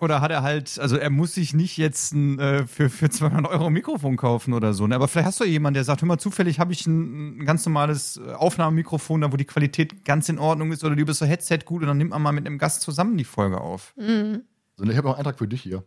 oder 0.00 0.20
hat 0.20 0.30
er 0.30 0.42
halt, 0.42 0.78
also 0.78 0.96
er 0.96 1.10
muss 1.10 1.34
sich 1.34 1.54
nicht 1.54 1.76
jetzt 1.76 2.12
ein, 2.12 2.38
äh, 2.38 2.66
für, 2.66 2.90
für 2.90 3.08
200 3.08 3.50
Euro 3.50 3.66
ein 3.66 3.72
Mikrofon 3.72 4.16
kaufen 4.16 4.52
oder 4.52 4.74
so. 4.74 4.86
Ne? 4.86 4.94
Aber 4.94 5.08
vielleicht 5.08 5.26
hast 5.28 5.40
du 5.40 5.44
ja 5.44 5.50
jemanden, 5.50 5.74
der 5.74 5.84
sagt, 5.84 6.02
hör 6.02 6.08
mal, 6.08 6.18
zufällig 6.18 6.58
habe 6.58 6.72
ich 6.72 6.86
ein, 6.86 7.38
ein 7.38 7.46
ganz 7.46 7.64
normales 7.64 8.18
äh, 8.18 8.32
Aufnahmemikrofon, 8.32 9.22
da 9.22 9.32
wo 9.32 9.36
die 9.36 9.44
Qualität 9.44 10.04
ganz 10.04 10.28
in 10.28 10.38
Ordnung 10.38 10.72
ist 10.72 10.84
oder 10.84 10.96
du 10.96 11.04
bist 11.04 11.20
so 11.20 11.26
Headset 11.26 11.60
gut 11.64 11.82
und 11.82 11.88
dann 11.88 11.98
nimmt 11.98 12.10
man 12.10 12.22
mal 12.22 12.32
mit 12.32 12.46
einem 12.46 12.58
Gast 12.58 12.82
zusammen 12.82 13.16
die 13.16 13.24
Folge 13.24 13.60
auf. 13.60 13.94
Mhm. 13.96 14.42
So, 14.76 14.84
und 14.84 14.90
ich 14.90 14.96
habe 14.96 15.08
noch 15.08 15.14
einen 15.14 15.20
Eintrag 15.20 15.38
für 15.38 15.48
dich 15.48 15.62
hier. 15.62 15.84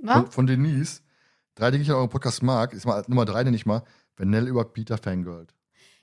Was? 0.00 0.14
Von, 0.14 0.30
von 0.30 0.46
Denise. 0.46 1.02
Drei 1.62 1.70
Dinge, 1.70 1.84
die 1.84 1.90
ich 1.90 1.90
an 1.92 1.98
eurem 1.98 2.10
Podcast 2.10 2.42
mag. 2.42 2.72
Ist 2.72 2.86
mal 2.86 3.04
Nummer 3.06 3.24
drei, 3.24 3.44
nenne 3.44 3.54
ich 3.54 3.66
mal. 3.66 3.84
Wenn 4.16 4.30
Nell 4.30 4.48
über 4.48 4.64
Peter 4.64 4.98
fangirlt. 4.98 5.54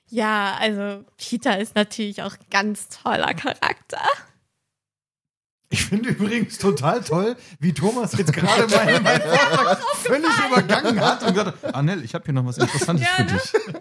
Ja, 0.06 0.56
also 0.58 1.04
Peter 1.18 1.58
ist 1.58 1.74
natürlich 1.74 2.22
auch 2.22 2.32
ein 2.32 2.46
ganz 2.50 2.88
toller 2.88 3.34
Charakter. 3.34 4.00
Ich 5.68 5.84
finde 5.84 6.08
übrigens 6.08 6.56
total 6.56 7.02
toll, 7.02 7.36
wie 7.58 7.74
Thomas 7.74 8.16
jetzt 8.16 8.32
gerade 8.32 8.74
meinen 8.74 9.02
mein 9.02 9.20
Vortrag 9.20 9.78
völlig 9.96 10.30
übergangen 10.48 10.98
hat 10.98 11.22
und 11.24 11.34
gesagt 11.34 11.62
hat, 11.62 11.74
Anel, 11.74 12.04
ich 12.04 12.14
habe 12.14 12.24
hier 12.24 12.32
noch 12.32 12.46
was 12.46 12.56
Interessantes 12.56 13.06
Ja, 13.06 13.16
für 13.16 13.24
ne? 13.24 13.32
dich. 13.32 13.74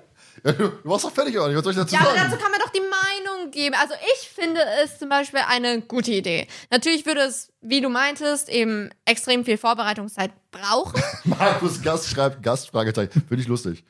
Ja, 0.44 0.52
du, 0.54 0.72
warst 0.84 1.06
doch 1.06 1.12
fertig, 1.12 1.38
oder? 1.38 1.54
Was 1.56 1.64
soll 1.64 1.74
ich 1.74 1.80
dazu 1.80 1.96
Ja, 1.96 2.02
aber 2.02 2.12
sagen? 2.16 2.30
dazu 2.32 2.42
kann 2.42 2.52
man 2.52 2.60
doch 2.60 2.70
die 2.70 2.80
Meinung 2.82 3.52
geben. 3.52 3.76
Also 3.80 3.94
ich 4.16 4.30
finde 4.30 4.62
es 4.84 4.98
zum 5.00 5.10
Beispiel 5.10 5.42
eine 5.48 5.82
gute 5.82 6.12
Idee. 6.12 6.48
Natürlich 6.70 7.06
würde 7.06 7.22
es, 7.22 7.52
wie 7.62 7.82
du 7.82 7.90
meintest, 7.90 8.50
eben 8.50 8.90
extrem 9.06 9.44
viel 9.46 9.58
Vorbereitungszeit 9.58 10.32
brauchen. 10.52 11.02
Markus 11.26 11.82
Gast 11.82 12.10
schreibt 12.10 12.42
Gast, 12.44 12.70
Fragezeichen. 12.70 13.24
Finde 13.28 13.42
ich 13.42 13.48
lustig. 13.48 13.84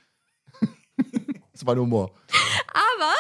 das 0.98 1.06
ist 1.54 1.66
mein 1.66 1.78
Humor. 1.80 2.12
Aber, 2.74 3.14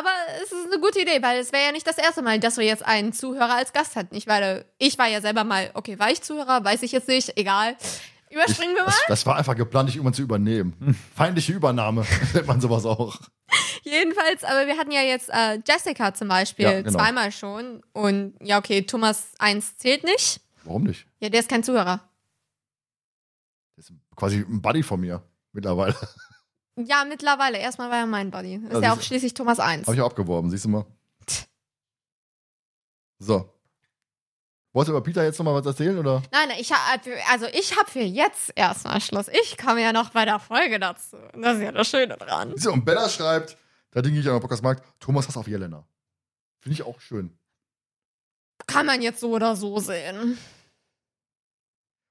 aber 0.00 0.10
es 0.42 0.52
ist 0.52 0.66
eine 0.72 0.80
gute 0.80 1.00
Idee, 1.00 1.22
weil 1.22 1.38
es 1.40 1.52
wäre 1.52 1.66
ja 1.66 1.72
nicht 1.72 1.86
das 1.86 1.98
erste 1.98 2.22
Mal, 2.22 2.40
dass 2.40 2.56
wir 2.56 2.64
jetzt 2.64 2.84
einen 2.84 3.12
Zuhörer 3.12 3.54
als 3.54 3.72
Gast 3.72 3.96
hatten. 3.96 4.14
Ich 4.16 4.26
war, 4.26 4.62
ich 4.78 4.98
war 4.98 5.06
ja 5.06 5.20
selber 5.20 5.44
mal, 5.44 5.70
okay, 5.74 5.98
war 5.98 6.10
ich 6.10 6.22
Zuhörer, 6.22 6.64
weiß 6.64 6.82
ich 6.82 6.92
jetzt 6.92 7.08
nicht, 7.08 7.36
egal. 7.38 7.76
Überspringen 8.42 8.74
wir 8.74 8.82
mal. 8.82 8.86
Das, 8.86 9.04
das 9.08 9.26
war 9.26 9.36
einfach 9.36 9.56
geplant, 9.56 9.88
dich 9.88 9.96
irgendwann 9.96 10.14
zu 10.14 10.22
übernehmen. 10.22 10.96
Feindliche 11.14 11.52
Übernahme 11.52 12.04
nennt 12.34 12.46
man 12.46 12.60
sowas 12.60 12.84
auch. 12.86 13.18
Jedenfalls, 13.82 14.44
aber 14.44 14.66
wir 14.66 14.76
hatten 14.76 14.90
ja 14.92 15.00
jetzt 15.02 15.30
äh, 15.30 15.58
Jessica 15.66 16.12
zum 16.14 16.28
Beispiel 16.28 16.64
Ja, 16.64 16.82
genau. 16.82 16.98
zweimal 16.98 17.32
schon. 17.32 17.82
Und 17.92 18.34
ja, 18.42 18.58
okay, 18.58 18.82
Thomas 18.82 19.28
1 19.38 19.78
zählt 19.78 20.04
nicht. 20.04 20.40
Warum 20.64 20.82
nicht? 20.84 21.06
Ja, 21.20 21.28
der 21.30 21.40
ist 21.40 21.48
kein 21.48 21.62
Zuhörer. 21.64 22.00
Das 23.76 23.88
ist 23.90 23.96
quasi 24.16 24.38
ein 24.48 24.60
Buddy 24.60 24.82
von 24.82 25.00
mir 25.00 25.22
mittlerweile. 25.52 25.96
Ja, 26.76 27.04
mittlerweile. 27.08 27.58
Erstmal 27.58 27.90
war 27.90 27.98
er 27.98 28.06
mein 28.06 28.30
Buddy. 28.30 28.56
Ist 28.56 28.72
Ja, 28.72 28.80
ja 28.80 28.92
auch 28.92 29.00
schließlich 29.00 29.34
Thomas 29.34 29.58
1. 29.60 29.86
Habe 29.86 29.96
ich 29.96 30.02
auch 30.02 30.10
abgeworben, 30.10 30.50
siehst 30.50 30.64
du 30.64 30.68
mal. 30.68 30.86
So. 33.20 33.52
Wolltest 34.78 34.90
du 34.90 34.96
über 34.96 35.02
Peter 35.02 35.24
jetzt 35.24 35.36
nochmal 35.40 35.54
was 35.54 35.66
erzählen, 35.66 35.98
oder? 35.98 36.22
Nein, 36.30 36.50
nein, 36.50 36.58
ich 36.60 36.70
hab, 36.70 37.04
also 37.32 37.46
ich 37.46 37.76
habe 37.76 37.90
für 37.90 37.98
jetzt 37.98 38.52
erstmal 38.54 39.00
Schluss. 39.00 39.26
Ich 39.26 39.58
komme 39.58 39.82
ja 39.82 39.92
noch 39.92 40.10
bei 40.10 40.24
der 40.24 40.38
Folge 40.38 40.78
dazu. 40.78 41.16
Das 41.32 41.56
ist 41.56 41.64
ja 41.64 41.72
das 41.72 41.88
Schöne 41.88 42.16
dran. 42.16 42.54
Du, 42.54 42.70
und 42.70 42.84
Bella 42.84 43.08
schreibt, 43.08 43.58
da 43.90 44.02
denke 44.02 44.20
ich 44.20 44.28
an 44.28 44.34
den 44.34 44.40
Podcastmarkt, 44.40 44.84
Thomas 45.00 45.26
Hass 45.26 45.36
auf 45.36 45.48
Jelena. 45.48 45.84
Finde 46.60 46.74
ich 46.74 46.84
auch 46.84 47.00
schön. 47.00 47.36
Kann 48.68 48.86
man 48.86 49.02
jetzt 49.02 49.18
so 49.18 49.32
oder 49.32 49.56
so 49.56 49.80
sehen. 49.80 50.38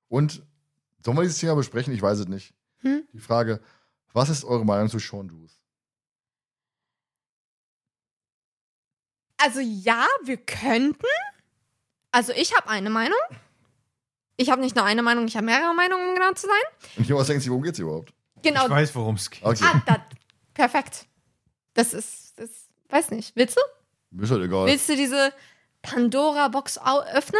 Und 0.09 0.43
sollen 1.05 1.15
wir 1.15 1.24
dieses 1.24 1.38
Thema 1.38 1.55
besprechen? 1.55 1.93
Ich 1.93 2.01
weiß 2.01 2.20
es 2.20 2.28
nicht. 2.28 2.53
Hm? 2.80 3.07
Die 3.13 3.22
Frage, 3.22 3.61
was 4.11 4.28
ist 4.28 4.43
eure 4.43 4.65
Meinung 4.65 4.89
zu 4.89 4.99
Sean 4.99 5.30
Juice? 5.30 5.57
Also 9.38 9.61
ja, 9.61 10.05
wir 10.26 10.36
könnten. 10.36 11.05
Also 12.18 12.34
ich 12.36 12.51
habe 12.55 12.68
eine 12.68 12.89
Meinung. 12.89 13.20
Ich 14.38 14.49
habe 14.49 14.59
nicht 14.59 14.76
nur 14.76 14.84
eine 14.86 15.03
Meinung, 15.03 15.28
ich 15.28 15.36
habe 15.36 15.45
mehrere 15.45 15.76
Meinungen, 15.76 16.09
um 16.09 16.15
genau 16.15 16.34
zu 16.34 16.47
sein. 16.47 17.05
Was 17.15 17.28
denkt 17.28 17.45
ihr, 17.45 17.51
worum 17.51 17.61
geht's 17.61 17.78
hier 17.78 17.86
überhaupt? 17.86 18.11
Genau. 18.41 18.63
Ich 18.65 18.72
weiß, 18.72 18.95
worum 18.95 19.13
es 19.15 19.30
geht. 19.30 19.43
Okay, 19.43 19.63
Ah, 19.63 19.82
da, 19.86 20.03
perfekt. 20.55 21.05
Das 21.76 21.93
ist, 21.93 22.34
das, 22.39 22.49
weiß 22.89 23.11
nicht. 23.11 23.36
Willst 23.36 23.55
du? 23.55 23.61
mir 24.09 24.24
ist 24.24 24.32
halt 24.32 24.41
egal. 24.41 24.65
Willst 24.65 24.89
du 24.89 24.95
diese 24.95 25.32
Pandora-Box 25.84 26.80
öffnen? 27.13 27.39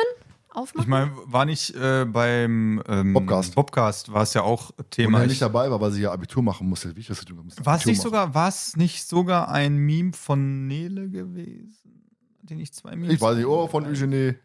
Aufmachen? 0.52 0.82
Ich 0.84 0.88
meine, 0.88 1.12
war 1.26 1.46
nicht 1.46 1.74
äh, 1.76 2.06
beim 2.06 2.84
ähm, 2.88 3.14
Bobcast. 3.14 3.56
Bobcast 3.56 4.14
war 4.14 4.22
es 4.22 4.36
ja 4.36 4.44
auch 4.44 4.70
Und 4.78 4.92
Thema. 4.92 5.22
er 5.22 5.24
nicht 5.26 5.34
Ich, 5.34 5.40
dabei 5.40 5.72
war, 5.72 5.82
weil 5.82 5.90
sie 5.92 6.04
ja 6.04 6.12
Abitur 6.12 6.44
machen 6.44 6.70
musste. 6.70 6.96
Wie 6.96 7.00
ich 7.00 7.08
das 7.08 7.28
musste. 7.28 7.66
war 7.66 7.78
es 7.78 7.86
nicht 7.88 7.98
machen. 7.98 8.04
sogar, 8.04 8.36
war 8.36 8.50
es 8.50 8.76
nicht 8.76 9.08
sogar 9.08 9.50
ein 9.50 9.76
Meme 9.78 10.14
von 10.14 10.68
Nele 10.68 11.10
gewesen? 11.10 12.12
Den 12.44 12.60
ich 12.60 12.72
zwei 12.74 12.96
Memes. 12.96 13.14
Ich 13.16 13.20
weiß 13.22 13.38
nicht, 13.38 13.48
oh, 13.48 13.68
von 13.68 13.84
Eugenie. 13.88 14.36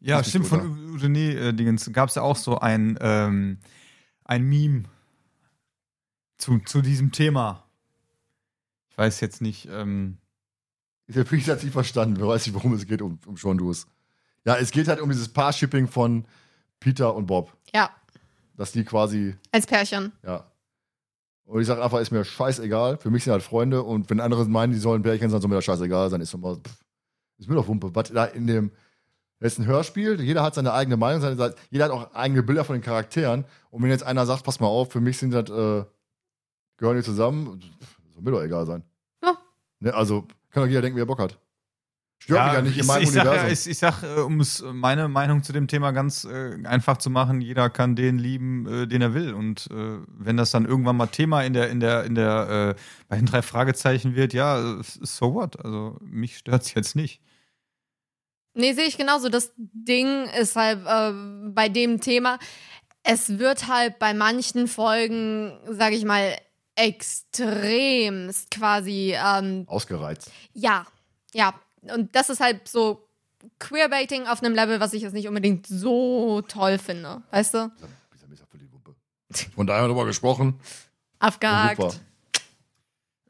Ja, 0.00 0.22
stimmt, 0.22 0.46
so, 0.46 0.56
von 0.58 0.94
Eugenie 0.94 1.30
äh, 1.34 1.52
Dingens 1.52 1.90
gab 1.92 2.08
es 2.08 2.14
ja 2.14 2.22
auch 2.22 2.36
so 2.36 2.58
ein, 2.58 2.98
ähm, 3.00 3.58
ein 4.24 4.44
Meme. 4.44 4.84
zu, 6.38 6.58
zu 6.60 6.82
diesem 6.82 7.10
Thema. 7.12 7.64
Ich 8.90 8.98
weiß 8.98 9.20
jetzt 9.20 9.40
nicht. 9.42 9.68
Ähm, 9.70 10.18
Der 11.08 11.24
Prinz 11.24 11.48
hat 11.48 11.62
nicht 11.62 11.72
verstanden. 11.72 12.16
Wer 12.18 12.28
weiß 12.28 12.46
nicht, 12.46 12.54
worum 12.54 12.74
es 12.74 12.86
geht, 12.86 13.02
um, 13.02 13.18
um 13.26 13.36
Sean 13.36 13.58
Dues. 13.58 13.86
Ja, 14.44 14.56
es 14.56 14.70
geht 14.70 14.88
halt 14.88 15.00
um 15.00 15.10
dieses 15.10 15.28
Paar-Shipping 15.28 15.88
von 15.88 16.24
Peter 16.80 17.14
und 17.14 17.26
Bob. 17.26 17.52
Ja, 17.74 17.90
Dass 18.56 18.72
die 18.72 18.84
quasi, 18.84 19.36
als 19.52 19.66
Pärchen. 19.66 20.12
ja. 20.22 20.44
Und 21.44 21.62
ich 21.62 21.66
sage 21.66 21.82
einfach, 21.82 21.98
ist 21.98 22.10
mir 22.10 22.24
scheißegal. 22.26 22.98
Für 22.98 23.10
mich 23.10 23.24
sind 23.24 23.32
halt 23.32 23.42
Freunde. 23.42 23.82
Und 23.82 24.10
wenn 24.10 24.20
andere 24.20 24.44
meinen, 24.44 24.74
die 24.74 24.78
sollen 24.78 25.00
Pärchen 25.02 25.30
sein, 25.30 25.40
soll 25.40 25.48
mir 25.48 25.54
das 25.56 25.64
scheißegal 25.64 26.10
sein. 26.10 26.20
Ist, 26.20 26.34
doch 26.34 26.38
mal, 26.38 26.56
pff, 26.56 26.84
ist 27.38 27.48
mir 27.48 27.54
doch 27.54 27.66
Wumpe. 27.66 27.94
Was 27.94 28.12
da 28.12 28.26
in 28.26 28.46
dem, 28.46 28.70
das 29.40 29.52
ist 29.52 29.58
ein 29.58 29.66
Hörspiel. 29.66 30.20
Jeder 30.20 30.42
hat 30.42 30.54
seine 30.54 30.72
eigene 30.72 30.96
Meinung. 30.96 31.20
Seine, 31.20 31.54
jeder 31.70 31.84
hat 31.84 31.92
auch 31.92 32.14
eigene 32.14 32.42
Bilder 32.42 32.64
von 32.64 32.74
den 32.74 32.82
Charakteren. 32.82 33.44
Und 33.70 33.82
wenn 33.82 33.90
jetzt 33.90 34.04
einer 34.04 34.26
sagt, 34.26 34.44
pass 34.44 34.58
mal 34.58 34.66
auf, 34.66 34.90
für 34.90 35.00
mich 35.00 35.18
sind 35.18 35.32
das, 35.32 35.48
äh, 35.48 35.84
gehören 36.76 36.96
die 36.96 37.02
zusammen, 37.02 37.60
soll 38.14 38.22
mir 38.22 38.30
doch 38.32 38.42
egal 38.42 38.66
sein. 38.66 38.82
Ja. 39.22 39.36
Ne, 39.80 39.94
also 39.94 40.22
kann 40.50 40.64
doch 40.64 40.68
jeder 40.68 40.82
denken, 40.82 40.96
wie 40.96 41.02
er 41.02 41.06
Bock 41.06 41.20
hat. 41.20 41.38
Stört 42.20 42.46
mich 42.46 42.54
ja 42.54 42.62
nicht 42.62 42.74
in 42.74 42.80
ich, 42.80 42.86
meinem 42.86 43.02
ich 43.02 43.10
sag, 43.12 43.24
ja, 43.24 43.30
Universum. 43.30 43.52
ich, 43.52 43.66
ich 43.68 43.78
sag, 43.78 44.02
äh, 44.02 44.20
um 44.22 44.40
es 44.40 44.64
meine 44.72 45.06
Meinung 45.06 45.44
zu 45.44 45.52
dem 45.52 45.68
Thema 45.68 45.92
ganz 45.92 46.24
äh, 46.24 46.58
einfach 46.64 46.96
zu 46.96 47.10
machen, 47.10 47.40
jeder 47.40 47.70
kann 47.70 47.94
den 47.94 48.18
lieben, 48.18 48.66
äh, 48.66 48.86
den 48.88 49.02
er 49.02 49.14
will. 49.14 49.32
Und 49.34 49.68
äh, 49.70 49.98
wenn 50.08 50.36
das 50.36 50.50
dann 50.50 50.64
irgendwann 50.64 50.96
mal 50.96 51.06
Thema 51.06 51.42
in 51.42 51.52
der, 51.52 51.70
in 51.70 51.78
der, 51.78 52.02
in 52.02 52.16
der, 52.16 52.74
äh, 52.76 52.80
bei 53.06 53.16
den 53.16 53.26
drei 53.26 53.42
Fragezeichen 53.42 54.16
wird, 54.16 54.32
ja, 54.32 54.58
äh, 54.58 54.82
so 54.82 55.34
what? 55.34 55.64
Also 55.64 55.96
mich 56.00 56.38
stört's 56.38 56.74
jetzt 56.74 56.96
nicht. 56.96 57.22
Nee, 58.58 58.72
sehe 58.72 58.84
ich 58.86 58.98
genauso. 58.98 59.28
Das 59.28 59.52
Ding 59.56 60.26
ist 60.38 60.56
halt 60.56 60.80
äh, 60.84 61.12
bei 61.50 61.68
dem 61.68 62.00
Thema, 62.00 62.38
es 63.04 63.38
wird 63.38 63.68
halt 63.68 63.98
bei 63.98 64.12
manchen 64.14 64.66
Folgen, 64.68 65.56
sage 65.70 65.94
ich 65.94 66.04
mal, 66.04 66.36
extremst 66.74 68.50
quasi, 68.50 69.14
ähm, 69.16 69.64
Ausgereizt. 69.66 70.30
ja, 70.52 70.86
ja. 71.32 71.54
Und 71.94 72.14
das 72.16 72.28
ist 72.28 72.40
halt 72.40 72.66
so 72.68 73.08
Queerbaiting 73.60 74.26
auf 74.26 74.42
einem 74.42 74.54
Level, 74.54 74.80
was 74.80 74.92
ich 74.92 75.02
jetzt 75.02 75.12
nicht 75.12 75.28
unbedingt 75.28 75.66
so 75.66 76.42
toll 76.42 76.78
finde. 76.78 77.22
Weißt 77.30 77.54
du? 77.54 77.70
Die 78.60 78.72
Wumpe. 78.72 78.94
Von 79.54 79.66
daher 79.66 79.84
darüber 79.84 80.04
gesprochen. 80.04 80.58
Abgehakt. 81.20 82.00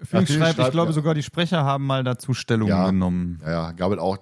Felix 0.03 0.33
schreibt, 0.33 0.59
ich 0.59 0.71
glaube 0.71 0.89
ja. 0.89 0.93
sogar 0.93 1.15
die 1.15 1.23
Sprecher 1.23 1.65
haben 1.65 1.85
mal 1.87 2.05
dazu 2.05 2.33
Stellung 2.33 2.69
Ja. 2.69 2.87
genommen. 2.87 3.41
Ja, 3.45 3.51
ja, 3.51 3.73
gab 3.73 3.93
es 3.93 3.99
auch. 3.99 4.17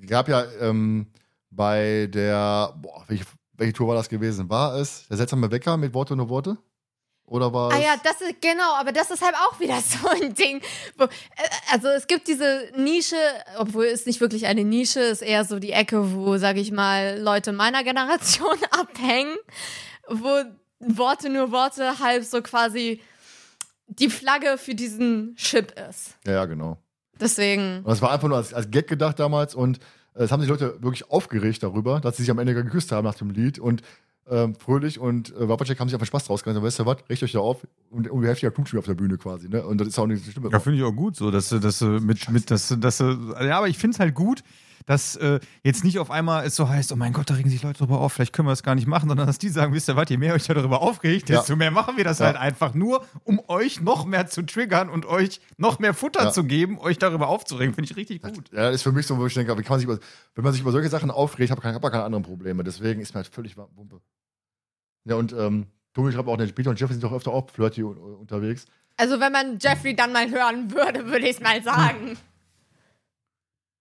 Es 0.00 0.08
gab 0.08 0.28
ja 0.28 0.44
ähm, 0.60 1.06
bei 1.50 2.08
der, 2.12 2.74
boah, 2.80 3.04
welche, 3.08 3.24
welche 3.54 3.72
Tour 3.72 3.88
war 3.88 3.94
das 3.94 4.08
gewesen? 4.08 4.48
War 4.48 4.76
es 4.76 5.06
der 5.08 5.16
seltsame 5.16 5.50
Wecker 5.50 5.76
mit 5.76 5.92
Worte 5.94 6.16
nur 6.16 6.28
Worte? 6.28 6.56
Oder 7.24 7.52
war 7.52 7.72
Ah 7.72 7.78
ja, 7.78 7.94
das 8.02 8.20
ist 8.20 8.40
genau, 8.40 8.74
aber 8.74 8.90
das 8.90 9.10
ist 9.10 9.22
halt 9.22 9.36
auch 9.36 9.60
wieder 9.60 9.80
so 9.80 10.08
ein 10.08 10.34
Ding. 10.34 10.60
Wo, 10.96 11.04
äh, 11.04 11.08
also 11.70 11.88
es 11.88 12.06
gibt 12.06 12.26
diese 12.26 12.70
Nische, 12.76 13.16
obwohl 13.56 13.84
es 13.84 14.04
nicht 14.06 14.20
wirklich 14.20 14.46
eine 14.46 14.64
Nische 14.64 15.00
ist, 15.00 15.22
eher 15.22 15.44
so 15.44 15.58
die 15.58 15.72
Ecke, 15.72 16.12
wo, 16.14 16.38
sag 16.38 16.56
ich 16.56 16.72
mal, 16.72 17.20
Leute 17.20 17.52
meiner 17.52 17.84
Generation 17.84 18.58
abhängen, 18.72 19.36
wo 20.08 20.42
Worte 20.80 21.28
nur 21.28 21.52
Worte 21.52 22.00
halb 22.00 22.24
so 22.24 22.42
quasi 22.42 23.00
die 23.86 24.10
Flagge 24.10 24.56
für 24.56 24.74
diesen 24.74 25.36
Chip 25.36 25.72
ist. 25.88 26.16
Ja, 26.26 26.32
ja, 26.32 26.44
genau. 26.46 26.78
Deswegen. 27.20 27.78
Und 27.78 27.88
das 27.88 28.02
war 28.02 28.10
einfach 28.10 28.28
nur 28.28 28.36
als, 28.36 28.54
als 28.54 28.70
Gag 28.70 28.88
gedacht 28.88 29.18
damals 29.18 29.54
und 29.54 29.78
äh, 30.14 30.24
es 30.24 30.32
haben 30.32 30.40
sich 30.40 30.50
Leute 30.50 30.76
wirklich 30.80 31.10
aufgeregt 31.10 31.62
darüber, 31.62 32.00
dass 32.00 32.16
sie 32.16 32.22
sich 32.22 32.30
am 32.30 32.38
Ende 32.38 32.54
geküsst 32.54 32.92
haben 32.92 33.04
nach 33.04 33.14
dem 33.14 33.30
Lied 33.30 33.58
und 33.58 33.82
ähm, 34.28 34.54
Fröhlich 34.54 34.98
und 34.98 35.34
äh, 35.36 35.48
Wapacek 35.48 35.80
haben 35.80 35.88
sich 35.88 35.94
einfach 35.94 36.06
Spaß 36.06 36.24
draus 36.24 36.44
gemacht. 36.44 36.62
Weißt 36.62 36.78
du 36.78 36.86
was, 36.86 36.98
recht 37.08 37.22
euch 37.22 37.32
da 37.32 37.40
auf 37.40 37.66
und 37.90 38.06
irgendwie 38.06 38.28
heftiger 38.28 38.52
Knutsch 38.52 38.74
auf 38.76 38.84
der 38.84 38.94
Bühne 38.94 39.18
quasi, 39.18 39.48
ne? 39.48 39.64
Und 39.64 39.80
das 39.80 39.88
ist 39.88 39.98
auch 39.98 40.06
nicht 40.06 40.24
so 40.24 40.30
schlimm. 40.30 40.48
Ja, 40.50 40.60
finde 40.60 40.78
ich 40.78 40.84
auch 40.84 40.92
gut, 40.92 41.16
so, 41.16 41.30
dass 41.30 41.48
sie, 41.48 41.58
dass 41.58 41.80
sie 41.80 42.00
mit, 42.00 42.30
mit, 42.30 42.50
dass, 42.50 42.74
dass 42.78 43.00
ja, 43.00 43.58
aber 43.58 43.68
ich 43.68 43.78
finde 43.78 43.94
es 43.94 44.00
halt 44.00 44.14
gut, 44.14 44.44
dass 44.86 45.16
äh, 45.16 45.40
jetzt 45.62 45.84
nicht 45.84 45.98
auf 45.98 46.10
einmal 46.10 46.44
es 46.46 46.56
so 46.56 46.68
heißt, 46.68 46.92
oh 46.92 46.96
mein 46.96 47.12
Gott, 47.12 47.30
da 47.30 47.34
regen 47.34 47.50
sich 47.50 47.62
Leute 47.62 47.78
drüber 47.78 48.00
auf, 48.00 48.12
vielleicht 48.12 48.32
können 48.32 48.46
wir 48.48 48.52
das 48.52 48.62
gar 48.62 48.74
nicht 48.74 48.86
machen, 48.86 49.08
sondern 49.08 49.26
dass 49.26 49.38
die 49.38 49.48
sagen, 49.48 49.72
wisst 49.72 49.88
ihr 49.88 49.96
was, 49.96 50.08
je 50.08 50.16
mehr 50.16 50.34
euch 50.34 50.46
darüber 50.46 50.80
aufgeregt, 50.82 51.28
Ja. 51.28 51.38
desto 51.38 51.56
mehr 51.56 51.70
machen 51.70 51.96
wir 51.96 52.04
das 52.04 52.18
Ja. 52.18 52.26
halt 52.26 52.36
einfach 52.36 52.74
nur, 52.74 53.04
um 53.24 53.40
euch 53.48 53.80
noch 53.80 54.04
mehr 54.06 54.26
zu 54.26 54.42
triggern 54.42 54.88
und 54.88 55.06
euch 55.06 55.40
noch 55.56 55.78
mehr 55.78 55.94
Futter 55.94 56.24
Ja. 56.24 56.32
zu 56.32 56.44
geben, 56.44 56.78
euch 56.78 56.98
darüber 56.98 57.28
aufzuregen, 57.28 57.74
finde 57.74 57.90
ich 57.90 57.96
richtig 57.96 58.22
gut. 58.22 58.50
Ja, 58.52 58.66
das 58.66 58.76
ist 58.76 58.82
für 58.82 58.92
mich 58.92 59.06
so, 59.06 59.16
wo 59.18 59.26
ich 59.26 59.34
denke, 59.34 59.56
wie 59.58 59.62
kann 59.62 59.70
man 59.74 59.80
sich 59.80 59.88
über, 59.88 59.98
wenn 60.34 60.44
man 60.44 60.52
sich 60.52 60.62
über 60.62 60.72
solche 60.72 60.88
Sachen 60.88 61.10
aufregt, 61.10 61.50
habe 61.50 61.60
ich 61.66 61.74
hab 61.74 61.82
keine 61.82 62.04
anderen 62.04 62.24
Probleme. 62.24 62.64
Deswegen 62.64 63.00
ist 63.00 63.14
mir 63.14 63.16
halt 63.22 63.26
völlig 63.28 63.56
Wumpe. 63.56 64.00
Ja, 65.04 65.16
und 65.16 65.32
ähm, 65.32 65.66
Tobi 65.94 66.12
schreibt 66.12 66.28
auch, 66.28 66.36
der 66.36 66.46
Peter 66.46 66.70
und 66.70 66.78
Jeffrey 66.78 66.94
sind 66.94 67.02
doch 67.02 67.12
öfter 67.12 67.32
auch 67.32 67.48
flirty 67.50 67.82
un- 67.82 67.96
unterwegs. 67.96 68.66
Also 68.96 69.18
wenn 69.18 69.32
man 69.32 69.58
Jeffrey 69.60 69.96
dann 69.96 70.12
mal 70.12 70.30
hören 70.30 70.70
würde, 70.72 71.06
würde 71.06 71.26
ich 71.26 71.36
es 71.36 71.40
mal 71.40 71.62
sagen. 71.62 72.16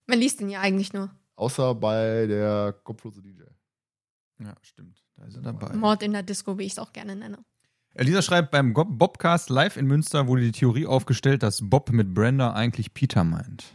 Man 0.10 0.18
liest 0.18 0.42
ihn 0.42 0.50
ja 0.50 0.62
eigentlich 0.62 0.92
nur. 0.92 1.12
Außer 1.36 1.76
bei 1.76 2.26
der 2.26 2.74
kopflose 2.84 3.22
DJ. 3.22 3.44
Ja, 4.40 4.56
stimmt. 4.64 5.04
Da 5.16 5.26
ist 5.26 5.36
er 5.36 5.44
dabei. 5.44 5.72
Mord 5.76 6.02
in 6.02 6.14
der 6.14 6.24
Disco, 6.24 6.58
wie 6.58 6.64
ich 6.64 6.72
es 6.72 6.80
auch 6.80 6.94
gerne 6.94 7.16
nenne. 7.16 7.38
Elisa 7.94 8.24
schreibt, 8.24 8.50
beim 8.50 8.74
Bobcast 8.74 9.52
live 9.52 9.78
in 9.78 9.86
Münster 9.86 10.28
wurde 10.28 10.42
die 10.42 10.52
Theorie 10.52 10.88
aufgestellt, 10.88 11.44
dass 11.44 11.60
Bob 11.62 11.92
mit 11.92 12.16
Brenda 12.16 12.54
eigentlich 12.54 12.96
Peter 12.96 13.24
meint. 13.24 13.66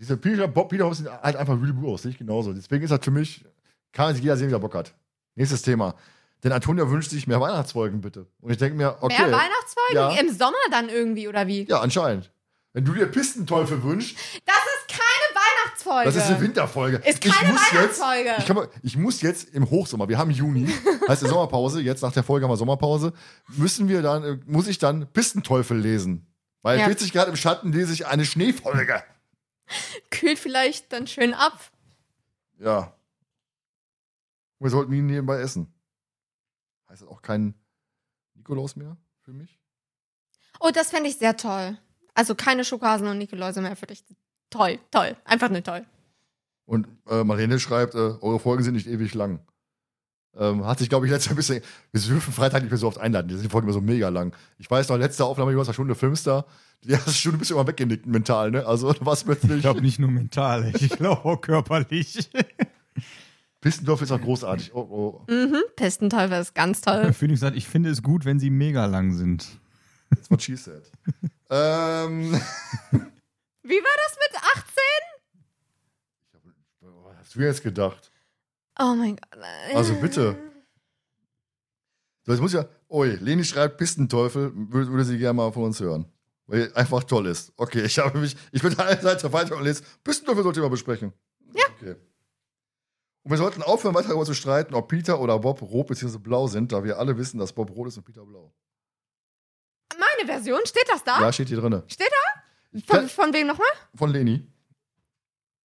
Diese 0.00 0.16
Peter, 0.16 0.48
Bob, 0.48 0.70
Peter 0.70 0.84
Hobbs 0.84 0.98
sieht 0.98 1.08
halt 1.08 1.36
einfach 1.36 1.60
really 1.60 1.72
gut 1.72 1.86
aus, 1.86 2.02
sehe 2.02 2.10
ich 2.10 2.18
genauso. 2.18 2.52
Deswegen 2.52 2.82
ist 2.82 2.90
das 2.90 3.00
für 3.04 3.12
mich, 3.12 3.44
kann 3.92 4.12
sich 4.14 4.22
jeder 4.22 4.36
sehen, 4.36 4.48
wie 4.48 4.54
er 4.54 4.60
Bock 4.60 4.74
hat. 4.74 4.94
Nächstes 5.36 5.62
Thema. 5.62 5.94
Denn 6.42 6.50
Antonia 6.50 6.88
wünscht 6.90 7.10
sich 7.10 7.28
mehr 7.28 7.40
Weihnachtsfolgen, 7.40 8.00
bitte. 8.00 8.26
Und 8.40 8.50
ich 8.50 8.58
denke 8.58 8.76
mir, 8.76 8.96
okay. 9.00 9.22
Mehr 9.22 9.32
Weihnachtsfolgen? 9.32 9.94
Ja. 9.94 10.20
Im 10.20 10.30
Sommer 10.30 10.56
dann 10.72 10.88
irgendwie, 10.88 11.28
oder 11.28 11.46
wie? 11.46 11.64
Ja, 11.64 11.80
anscheinend. 11.80 12.32
Wenn 12.78 12.84
du 12.84 12.94
dir 12.94 13.06
Pistenteufel 13.08 13.82
wünschst, 13.82 14.16
Das 14.46 14.54
ist 14.56 14.86
keine 14.88 15.34
Weihnachtsfolge. 15.34 16.04
das 16.04 16.14
ist 16.14 16.30
eine 16.30 16.40
Winterfolge. 16.40 16.96
Ist 16.98 17.24
Ich 17.24 17.32
keine 17.32 17.52
muss 17.52 17.60
jetzt- 17.72 18.00
Weihnachtsfolge. 18.00 18.34
Ich, 18.38 18.46
kann 18.46 18.54
mal, 18.54 18.68
ich 18.84 18.96
muss 18.96 19.20
jetzt 19.20 19.48
im 19.52 19.68
Hochsommer, 19.68 20.08
wir 20.08 20.16
haben 20.16 20.30
Juni, 20.30 20.66
heißt 21.08 21.22
der 21.22 21.28
Sommerpause, 21.28 21.80
jetzt 21.80 22.02
nach 22.02 22.12
der 22.12 22.22
Folge 22.22 22.44
haben 22.44 22.52
wir 22.52 22.56
Sommerpause, 22.56 23.14
müssen 23.48 23.88
wir 23.88 24.00
dann, 24.00 24.22
äh, 24.22 24.38
muss 24.46 24.68
ich 24.68 24.78
dann 24.78 25.12
Pistenteufel 25.12 25.76
lesen. 25.76 26.28
Bei 26.62 26.76
Ja. 26.76 26.84
40 26.84 27.12
Grad 27.12 27.26
im 27.26 27.34
Schatten 27.34 27.72
lese 27.72 27.92
ich 27.92 28.06
eine 28.06 28.24
Schneefolge. 28.24 29.02
Kühlt 30.12 30.38
vielleicht 30.38 30.92
dann 30.92 31.08
schön 31.08 31.34
ab. 31.34 31.58
Ja. 32.60 32.94
Wir 34.60 34.70
sollten 34.70 34.92
ihn 34.92 35.06
nebenbei 35.06 35.40
essen. 35.40 35.74
Heißt 36.88 37.02
das 37.02 37.08
auch 37.08 37.22
kein 37.22 37.54
Nikolaus 38.34 38.76
mehr 38.76 38.96
für 39.22 39.32
mich? 39.32 39.58
Oh, 40.60 40.70
das 40.72 40.90
fände 40.90 41.08
ich 41.08 41.16
sehr 41.16 41.36
toll. 41.36 41.76
Also 42.18 42.34
keine 42.34 42.64
Schokohasen 42.64 43.06
und 43.06 43.18
Nikoläuse 43.18 43.60
mehr 43.60 43.76
für 43.76 43.86
dich. 43.86 44.02
Toll, 44.50 44.80
toll. 44.90 45.16
Einfach 45.24 45.50
nur 45.50 45.62
toll. 45.62 45.84
Und 46.64 46.88
äh, 47.08 47.22
Marlene 47.22 47.60
schreibt, 47.60 47.94
äh, 47.94 47.98
eure 47.98 48.40
Folgen 48.40 48.64
sind 48.64 48.74
nicht 48.74 48.88
ewig 48.88 49.14
lang. 49.14 49.38
Ähm, 50.36 50.66
hat 50.66 50.80
sich, 50.80 50.88
glaube 50.88 51.06
ich, 51.06 51.12
letztes 51.12 51.26
Jahr 51.26 51.34
ein 51.34 51.36
bisschen. 51.36 51.62
Wir 51.92 52.00
dürfen 52.00 52.32
Freitag 52.32 52.62
nicht 52.62 52.72
mehr 52.72 52.78
so 52.78 52.88
oft 52.88 52.98
einladen. 52.98 53.28
Die 53.28 53.34
sind 53.34 53.44
die 53.44 53.50
Folgen 53.50 53.68
immer 53.68 53.72
so 53.72 53.80
mega 53.80 54.08
lang. 54.08 54.34
Ich 54.58 54.68
weiß 54.68 54.88
noch, 54.88 54.96
letzte 54.96 55.24
Aufnahme, 55.24 55.52
die 55.52 55.56
war 55.56 55.64
eine 55.64 55.72
Stunde 55.72 55.94
Filmstar. 55.94 56.46
Die 56.82 56.90
erste 56.90 57.12
Stunde 57.12 57.38
bist 57.38 57.52
du 57.52 57.54
immer 57.54 57.68
weggenickt 57.68 58.06
mental, 58.06 58.50
ne? 58.50 58.66
Also, 58.66 58.92
was 59.00 59.22
plötzlich. 59.22 59.52
Ich 59.52 59.60
glaube 59.60 59.80
nicht 59.80 60.00
nur 60.00 60.10
mental, 60.10 60.72
ich 60.74 60.90
glaube 60.90 61.24
auch 61.24 61.40
körperlich. 61.40 62.30
Pistendorf 63.60 64.02
ist 64.02 64.10
auch 64.10 64.20
großartig. 64.20 64.74
Oh, 64.74 65.22
oh. 65.28 65.32
Mhm. 65.32 65.62
Pistenteufel 65.76 66.40
ist 66.40 66.56
ganz 66.56 66.80
toll. 66.80 67.12
Phoenix 67.12 67.38
sagt, 67.38 67.56
ich 67.56 67.68
finde 67.68 67.90
es 67.90 68.02
gut, 68.02 68.24
wenn 68.24 68.40
sie 68.40 68.50
mega 68.50 68.86
lang 68.86 69.12
sind. 69.12 69.46
That's 70.10 70.28
what 70.32 70.42
she 70.42 70.56
said. 70.56 70.82
Ähm. 71.50 72.32
Wie 73.62 73.82
war 73.82 73.96
das 74.06 74.16
mit 74.18 74.32
18? 74.56 74.82
Was 76.80 77.16
hast 77.16 77.34
du 77.34 77.40
jetzt 77.40 77.62
gedacht? 77.62 78.10
Oh 78.78 78.94
mein 78.94 79.16
Gott. 79.16 79.42
Also 79.74 79.94
bitte. 79.94 80.36
So, 82.24 82.32
jetzt 82.32 82.40
muss 82.40 82.54
ich 82.54 82.60
ja. 82.60 82.68
Ui, 82.90 83.08
Leni 83.16 83.44
schreibt 83.44 83.78
Pistenteufel, 83.78 84.52
würde, 84.54 84.90
würde 84.90 85.04
sie 85.04 85.18
gerne 85.18 85.34
mal 85.34 85.52
von 85.52 85.64
uns 85.64 85.80
hören. 85.80 86.10
Weil 86.46 86.72
einfach 86.74 87.04
toll 87.04 87.26
ist. 87.26 87.52
Okay, 87.56 87.82
ich 87.82 87.98
habe 87.98 88.18
mich. 88.18 88.36
Ich 88.52 88.62
bin 88.62 88.78
eine 88.78 89.00
Seite 89.00 89.32
weiter 89.32 89.56
und 89.56 89.64
lese. 89.64 89.82
Pistenteufel 90.02 90.42
sollte 90.42 90.60
mal 90.60 90.70
besprechen. 90.70 91.12
Ja. 91.52 91.64
Okay. 91.76 91.96
Und 93.22 93.30
wir 93.32 93.38
sollten 93.38 93.62
aufhören, 93.62 93.94
weiter 93.94 94.08
darüber 94.08 94.24
zu 94.24 94.34
streiten, 94.34 94.74
ob 94.74 94.88
Peter 94.88 95.20
oder 95.20 95.38
Bob 95.38 95.60
rot 95.60 95.88
bzw. 95.88 96.18
blau 96.18 96.46
sind, 96.46 96.72
da 96.72 96.82
wir 96.84 96.98
alle 96.98 97.18
wissen, 97.18 97.38
dass 97.38 97.52
Bob 97.52 97.70
rot 97.70 97.88
ist 97.88 97.98
und 97.98 98.04
Peter 98.04 98.24
blau. 98.24 98.54
Meine 100.18 100.32
Version, 100.32 100.60
steht 100.64 100.86
das 100.88 101.04
da? 101.04 101.20
Ja, 101.20 101.32
steht 101.32 101.48
hier 101.48 101.60
drin. 101.60 101.82
Steht 101.86 102.10
da? 102.10 102.80
Von, 102.86 103.08
von 103.08 103.32
wem 103.32 103.46
nochmal? 103.46 103.66
von 103.94 104.10
Leni. 104.10 104.46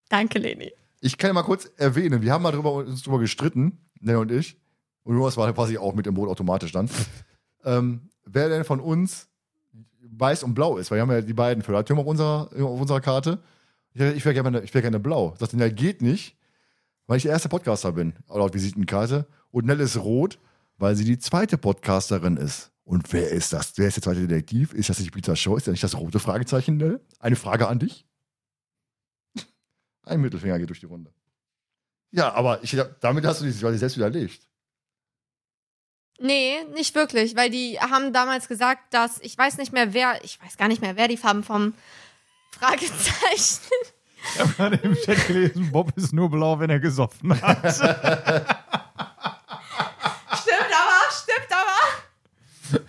Danke, 0.10 0.40
Leni. 0.40 0.72
Ich 1.02 1.18
kann 1.18 1.30
ja 1.30 1.34
mal 1.34 1.44
kurz 1.44 1.70
erwähnen, 1.78 2.22
wir 2.22 2.32
haben 2.32 2.44
mal 2.44 2.52
drüber, 2.52 2.74
uns 2.74 3.04
drüber 3.04 3.20
gestritten, 3.20 3.80
Nell 4.00 4.18
und 4.18 4.32
ich. 4.32 4.58
Und 5.04 5.16
Jonas 5.16 5.38
war 5.38 5.52
quasi 5.54 5.78
auch 5.78 5.94
mit 5.94 6.08
im 6.08 6.14
Boot 6.14 6.30
automatisch 6.30 6.72
dann. 6.72 6.90
ähm, 7.66 8.10
wer 8.26 8.50
denn 8.50 8.64
von 8.64 8.80
uns 8.80 9.28
weiß 10.02 10.44
und 10.44 10.54
blau 10.54 10.78
ist, 10.78 10.92
weil 10.92 10.98
wir 10.98 11.02
haben 11.02 11.12
ja 11.12 11.22
die 11.22 11.34
beiden 11.34 11.64
Föderatium 11.64 12.00
auf 12.00 12.06
unserer, 12.06 12.50
auf 12.54 12.82
unserer 12.82 13.02
Karte. 13.02 13.40
Ich, 13.94 14.02
ich 14.02 14.26
wäre 14.26 14.34
gerne, 14.34 14.62
ich 14.62 14.74
wär 14.74 14.82
gerne 14.82 15.00
blau. 15.00 15.36
Sagt 15.40 15.54
ja, 15.54 15.70
geht 15.70 16.02
nicht, 16.02 16.38
weil 17.08 17.18
ich 17.18 17.24
der 17.24 17.32
erste 17.32 17.50
Podcaster 17.50 17.92
bin, 17.92 18.14
laut 18.30 18.54
Visitenkarte. 18.54 19.28
Und 19.52 19.66
Nell 19.66 19.80
ist 19.80 19.98
rot, 19.98 20.40
weil 20.78 20.96
sie 20.96 21.06
die 21.06 21.20
zweite 21.20 21.58
Podcasterin 21.58 22.38
ist. 22.38 22.73
Und 22.84 23.12
wer 23.14 23.30
ist 23.30 23.54
das? 23.54 23.74
Wer 23.78 23.88
ist 23.88 23.96
der 23.96 24.04
zweite 24.04 24.28
Detektiv? 24.28 24.74
Ist 24.74 24.90
das 24.90 25.00
nicht 25.00 25.14
Peter 25.14 25.36
Shaw? 25.36 25.56
Ist 25.56 25.68
das 25.68 25.72
nicht 25.72 25.84
das 25.84 25.98
rote 25.98 26.20
Fragezeichen, 26.20 26.78
Nell? 26.78 27.00
Eine 27.20 27.36
Frage 27.36 27.68
an 27.68 27.80
dich. 27.80 28.06
Ein 30.04 30.22
Mittelfinger 30.22 30.60
geht 30.60 30.70
durch 30.70 30.82
die 30.82 30.88
Runde. 30.88 31.14
Ja, 32.12 32.34
aber 32.34 32.64
ich, 32.64 32.78
damit 33.00 33.26
hast 33.26 33.42
du 33.42 33.46
dich 33.46 33.60
quasi 33.60 33.78
selbst 33.78 33.98
widerlegt. 33.98 34.48
Nee, 36.20 36.64
nicht 36.74 36.94
wirklich, 36.94 37.36
weil 37.36 37.50
die 37.50 37.80
haben 37.80 38.14
damals 38.14 38.48
gesagt, 38.48 38.94
dass 38.94 39.20
ich 39.22 39.36
weiß 39.38 39.58
nicht 39.58 39.74
mehr 39.74 39.94
wer, 39.94 40.24
ich 40.24 40.40
weiß 40.42 40.58
gar 40.58 40.68
nicht 40.68 40.82
mehr, 40.82 40.96
wer 40.96 41.08
die 41.08 41.18
Farben 41.18 41.44
vom 41.44 41.74
Fragezeichen. 42.52 43.62
Ich 44.36 44.40
habe 44.40 44.54
gerade 44.54 44.76
im 44.78 44.96
Chat 44.96 45.28
gelesen, 45.28 45.72
Bob 45.72 45.92
ist 45.98 46.14
nur 46.14 46.30
blau, 46.30 46.60
wenn 46.60 46.70
er 46.70 46.80
gesoffen 46.80 47.42
hat. 47.42 47.58
stimmt 47.76 47.92
aber, 50.72 51.02
stimmt 51.12 51.52
aber. 51.52 52.82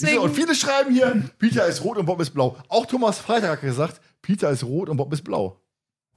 Deswegen. 0.00 0.18
Und 0.18 0.34
viele 0.34 0.54
schreiben 0.54 0.92
hier, 0.92 1.22
Peter 1.38 1.66
ist 1.66 1.82
rot 1.84 1.96
und 1.98 2.06
Bob 2.06 2.20
ist 2.20 2.30
blau. 2.30 2.56
Auch 2.68 2.86
Thomas 2.86 3.18
Freitag 3.18 3.50
hat 3.50 3.60
gesagt, 3.60 4.00
Peter 4.22 4.50
ist 4.50 4.64
rot 4.64 4.88
und 4.88 4.96
Bob 4.96 5.12
ist 5.12 5.22
blau. 5.22 5.60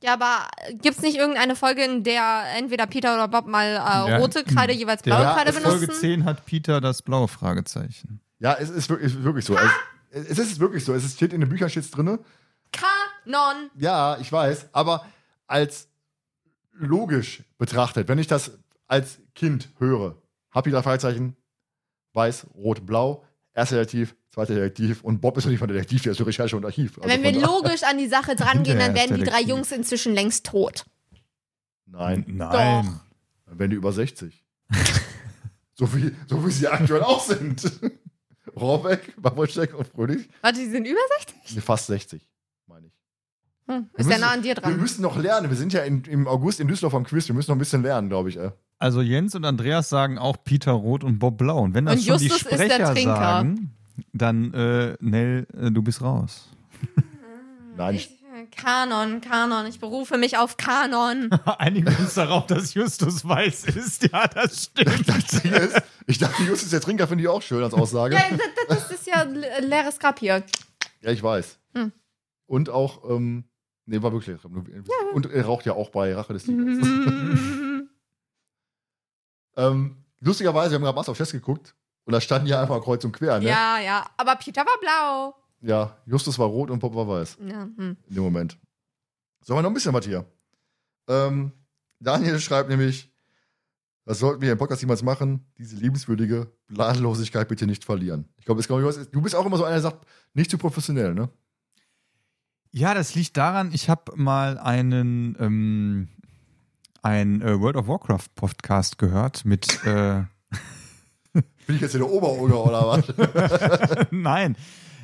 Ja, 0.04 0.14
aber 0.14 0.48
gibt's 0.82 1.02
nicht 1.02 1.18
irgendeine 1.18 1.56
Folge, 1.56 1.84
in 1.84 2.04
der 2.04 2.44
entweder 2.56 2.86
Peter 2.86 3.16
oder 3.16 3.28
Bob 3.28 3.48
mal 3.48 3.66
äh, 3.66 4.12
Ja. 4.12 4.18
rote 4.18 4.44
Kreide 4.44 4.74
jeweils 4.74 5.02
Der- 5.02 5.16
blaue 5.16 5.34
Kreide 5.34 5.54
Folge 5.54 5.80
benutzen? 5.88 6.00
10 6.00 6.26
hat 6.26 6.46
Peter 6.46 6.80
das 6.82 7.02
blaue 7.02 7.28
Fragezeichen. 7.28 8.20
Ja, 8.40 8.54
es 8.60 8.70
ist 8.70 8.90
wirklich, 8.90 9.12
es 9.12 9.18
ist 9.18 9.24
wirklich 9.24 9.46
so. 9.46 9.58
Es, 10.12 10.30
es 10.30 10.38
ist 10.40 10.60
wirklich 10.60 10.86
so. 10.86 10.94
Es 10.94 11.12
steht 11.14 11.34
in 11.34 11.42
den 11.42 11.50
Büchern 11.50 11.70
steht's 11.70 11.90
drinne. 11.90 12.20
Kanon. 12.72 13.72
Ja, 13.76 14.18
ich 14.20 14.32
weiß, 14.32 14.68
aber 14.72 15.06
als 15.48 15.88
logisch 16.74 17.44
betrachtet, 17.58 18.08
wenn 18.08 18.20
ich 18.20 18.28
das 18.28 18.52
als 18.88 19.20
Kind 19.36 19.70
höre, 19.80 20.16
hab 20.52 20.68
ich 20.68 20.74
drei 20.74 20.84
Fragezeichen, 20.84 21.36
weiß, 22.14 22.48
rot, 22.56 22.86
blau, 22.86 23.24
erster 23.58 23.76
Detektiv, 23.78 24.16
zweiter 24.30 24.56
Detektiv 24.56 25.04
und 25.04 25.20
Bob 25.20 25.36
ist 25.38 25.44
doch 25.46 25.52
nicht 25.52 25.60
mal 25.60 25.68
Detektiv, 25.68 26.04
der 26.04 26.12
ist 26.14 26.18
für 26.20 26.26
Recherche 26.28 26.56
und 26.56 26.64
Archiv. 26.66 26.98
Also 27.00 27.10
Wenn 27.10 27.24
wir 27.24 27.34
von 27.34 27.42
da- 27.42 27.48
logisch 27.48 27.84
an 27.84 27.98
die 27.98 28.08
Sache 28.08 28.36
drangehen, 28.36 28.78
dann 28.80 28.94
werden 28.96 29.18
die 29.18 29.24
drei. 29.24 29.42
Jungs 29.42 29.72
inzwischen 29.72 30.14
längst 30.14 30.46
tot. 30.46 30.86
Nein, 31.86 32.24
Nein. 32.28 33.00
dann 33.46 33.60
werden 33.60 33.72
die 33.72 33.78
über 33.78 33.92
60. 33.92 34.44
so, 35.74 35.94
wie, 35.96 36.14
so 36.28 36.46
wie 36.46 36.52
sie 36.52 36.68
aktuell 36.68 37.02
auch 37.04 37.22
sind. 37.24 37.70
Rohrbeck, 38.56 39.14
Babolschek 39.22 39.74
und 39.78 39.88
Fröhlich, 39.88 40.28
Warte, 40.42 40.60
die 40.60 40.70
sind 40.70 40.86
über 40.86 41.00
60? 41.20 41.56
nee, 41.56 41.62
fast 41.62 41.88
60, 41.88 42.28
meine 42.66 42.88
ich. 42.88 42.94
Hm, 43.68 43.90
Wir 43.94 44.00
ist 44.00 44.06
ja 44.06 44.08
müssen- 44.18 44.22
nah 44.22 44.32
an 44.32 44.42
dir 44.42 44.48
Wir 44.50 44.56
dran. 44.56 44.78
müssen 44.78 45.02
noch 45.02 45.18
lernen. 45.18 45.50
Wir 45.50 45.58
sind 45.58 45.74
ja 45.74 45.82
in, 45.84 46.04
im 46.06 46.28
August 46.28 46.60
in 46.60 46.68
Düsseldorf 46.68 46.96
am 46.96 47.04
Quiz. 47.06 47.28
Wir 47.28 47.36
müssen 47.36 47.52
noch 47.52 47.56
ein 47.56 47.60
bisschen 47.60 47.84
lernen, 47.84 48.10
glaube 48.10 48.30
ich. 48.30 48.38
Ey. 48.38 48.52
Also 48.80 49.02
Jens 49.02 49.34
und 49.36 49.44
Andreas 49.46 49.90
sagen 49.90 50.18
auch 50.18 50.38
Peter 50.44 50.72
Rot 50.74 51.04
und 51.04 51.18
Bob 51.20 51.38
Blau. 51.38 51.60
Und 51.60 51.74
wenn 51.74 51.86
das 51.86 51.96
Und 51.96 52.02
schon 52.06 52.20
Justus 52.20 52.40
die 52.40 52.46
ist 52.46 52.52
der 52.52 52.58
Sprecher 52.70 52.94
Trinker. 52.94 53.16
sagen, 53.16 53.72
dann 54.14 54.54
äh, 54.54 54.96
Nell, 55.00 55.48
äh, 55.60 55.72
du 55.72 55.82
bist 55.82 56.02
raus. 56.02 56.50
Nein, 57.76 57.96
ich, 57.96 58.12
Kanon, 58.56 59.20
Kanon. 59.22 59.66
Ich 59.66 59.80
berufe 59.80 60.18
mich 60.20 60.38
auf 60.38 60.58
Kanon. 60.58 61.30
Einigen 61.58 61.88
uns 61.96 62.14
darauf, 62.14 62.46
dass 62.46 62.76
Justus 62.76 63.28
weiß 63.28 63.66
ist. 63.66 64.12
Ja, 64.12 64.28
das 64.28 64.66
stimmt. 64.66 65.10
das 65.10 65.34
ist, 65.44 65.82
ich 66.06 66.20
dachte, 66.20 66.44
Justus 66.44 66.70
der 66.70 66.82
Trinker 66.82 67.08
finde 67.08 67.24
ich 67.24 67.28
auch 67.30 67.42
schön 67.42 67.64
als 67.64 67.74
Aussage. 67.74 68.14
ja, 68.16 68.22
das, 68.70 68.88
das 68.90 68.92
ist 69.00 69.08
ja 69.08 69.24
le- 69.24 69.48
leeres 69.68 69.98
Grab 69.98 70.20
hier. 70.20 70.44
Ja, 71.02 71.12
ich 71.12 71.22
weiß. 71.24 71.58
Hm. 71.74 71.92
Und 72.46 72.70
auch, 72.70 73.10
ähm, 73.10 73.46
nee, 73.88 74.02
war 74.04 74.12
wirklich. 74.14 74.38
Und 75.14 75.26
er 75.32 75.46
raucht 75.46 75.66
ja 75.66 75.74
auch 75.74 75.90
bei 75.90 76.14
Rache 76.14 76.34
des 76.34 76.44
Tigers. 76.44 76.88
Ähm, 79.58 79.98
lustigerweise, 80.22 80.72
wir 80.72 80.76
haben 80.76 80.84
gerade 80.84 80.96
Master 80.96 81.12
of 81.12 81.18
Chess 81.18 81.32
geguckt 81.32 81.76
und 82.06 82.14
da 82.14 82.22
standen 82.22 82.48
ja 82.48 82.62
einfach 82.62 82.82
kreuz 82.82 83.04
und 83.04 83.12
quer, 83.12 83.40
ne? 83.40 83.46
ja, 83.50 83.80
ja. 83.80 84.06
Aber 84.16 84.36
Peter 84.36 84.62
war 84.62 84.80
blau. 84.80 85.36
Ja, 85.62 85.98
Justus 86.06 86.38
war 86.40 86.48
rot 86.48 86.70
und 86.70 86.80
Bob 86.80 86.96
war 86.96 87.08
weiß 87.08 87.38
Ja, 87.46 87.64
hm. 87.64 87.98
in 88.08 88.16
dem 88.16 88.24
Moment. 88.24 88.58
Sollen 89.42 89.58
wir 89.58 89.64
noch 89.64 89.72
ein 89.72 89.74
bisschen 89.74 89.94
was 89.94 90.06
hier? 90.06 90.24
Ähm, 91.08 91.52
Daniel 92.00 92.40
schreibt 92.40 92.70
nämlich, 92.70 93.12
das 94.06 94.20
sollten 94.20 94.42
wir 94.42 94.52
im 94.52 94.58
Podcast 94.58 94.82
niemals 94.84 95.02
machen, 95.04 95.46
diese 95.58 95.76
liebenswürdige 95.76 96.52
Planlosigkeit 96.68 97.48
bitte 97.48 97.66
nicht 97.66 97.84
verlieren. 97.84 98.30
Ich 98.38 98.46
glaube, 98.46 98.60
das 98.60 98.68
glaube 98.68 98.82
ich, 98.84 98.88
was- 98.88 99.10
du 99.10 99.22
bist 99.22 99.36
auch 99.36 99.46
immer 99.46 99.58
so 99.58 99.64
einer, 99.64 99.74
der 99.76 99.82
sagt, 99.82 100.06
nicht 100.34 100.52
zu 100.52 100.58
professionell, 100.58 101.14
ne? 101.14 101.30
Ja, 102.72 102.94
das 102.94 103.16
liegt 103.16 103.36
daran, 103.38 103.72
ich 103.74 103.90
habe 103.90 104.12
mal 104.16 104.60
einen 104.60 105.36
ähm, 105.40 106.08
ein 107.02 107.42
äh, 107.42 107.60
World 107.60 107.76
of 107.78 107.88
Warcraft 107.88 108.36
Podcast 108.36 108.98
gehört 108.98 109.46
mit 109.46 109.84
äh, 109.86 110.24
Bin 111.68 111.76
ich 111.76 111.82
jetzt 111.82 111.96
in 111.96 112.02
der 112.02 112.10
Oberolga 112.10 112.56
oder 112.56 112.88
was? 112.88 114.08
Nein. 114.12 114.56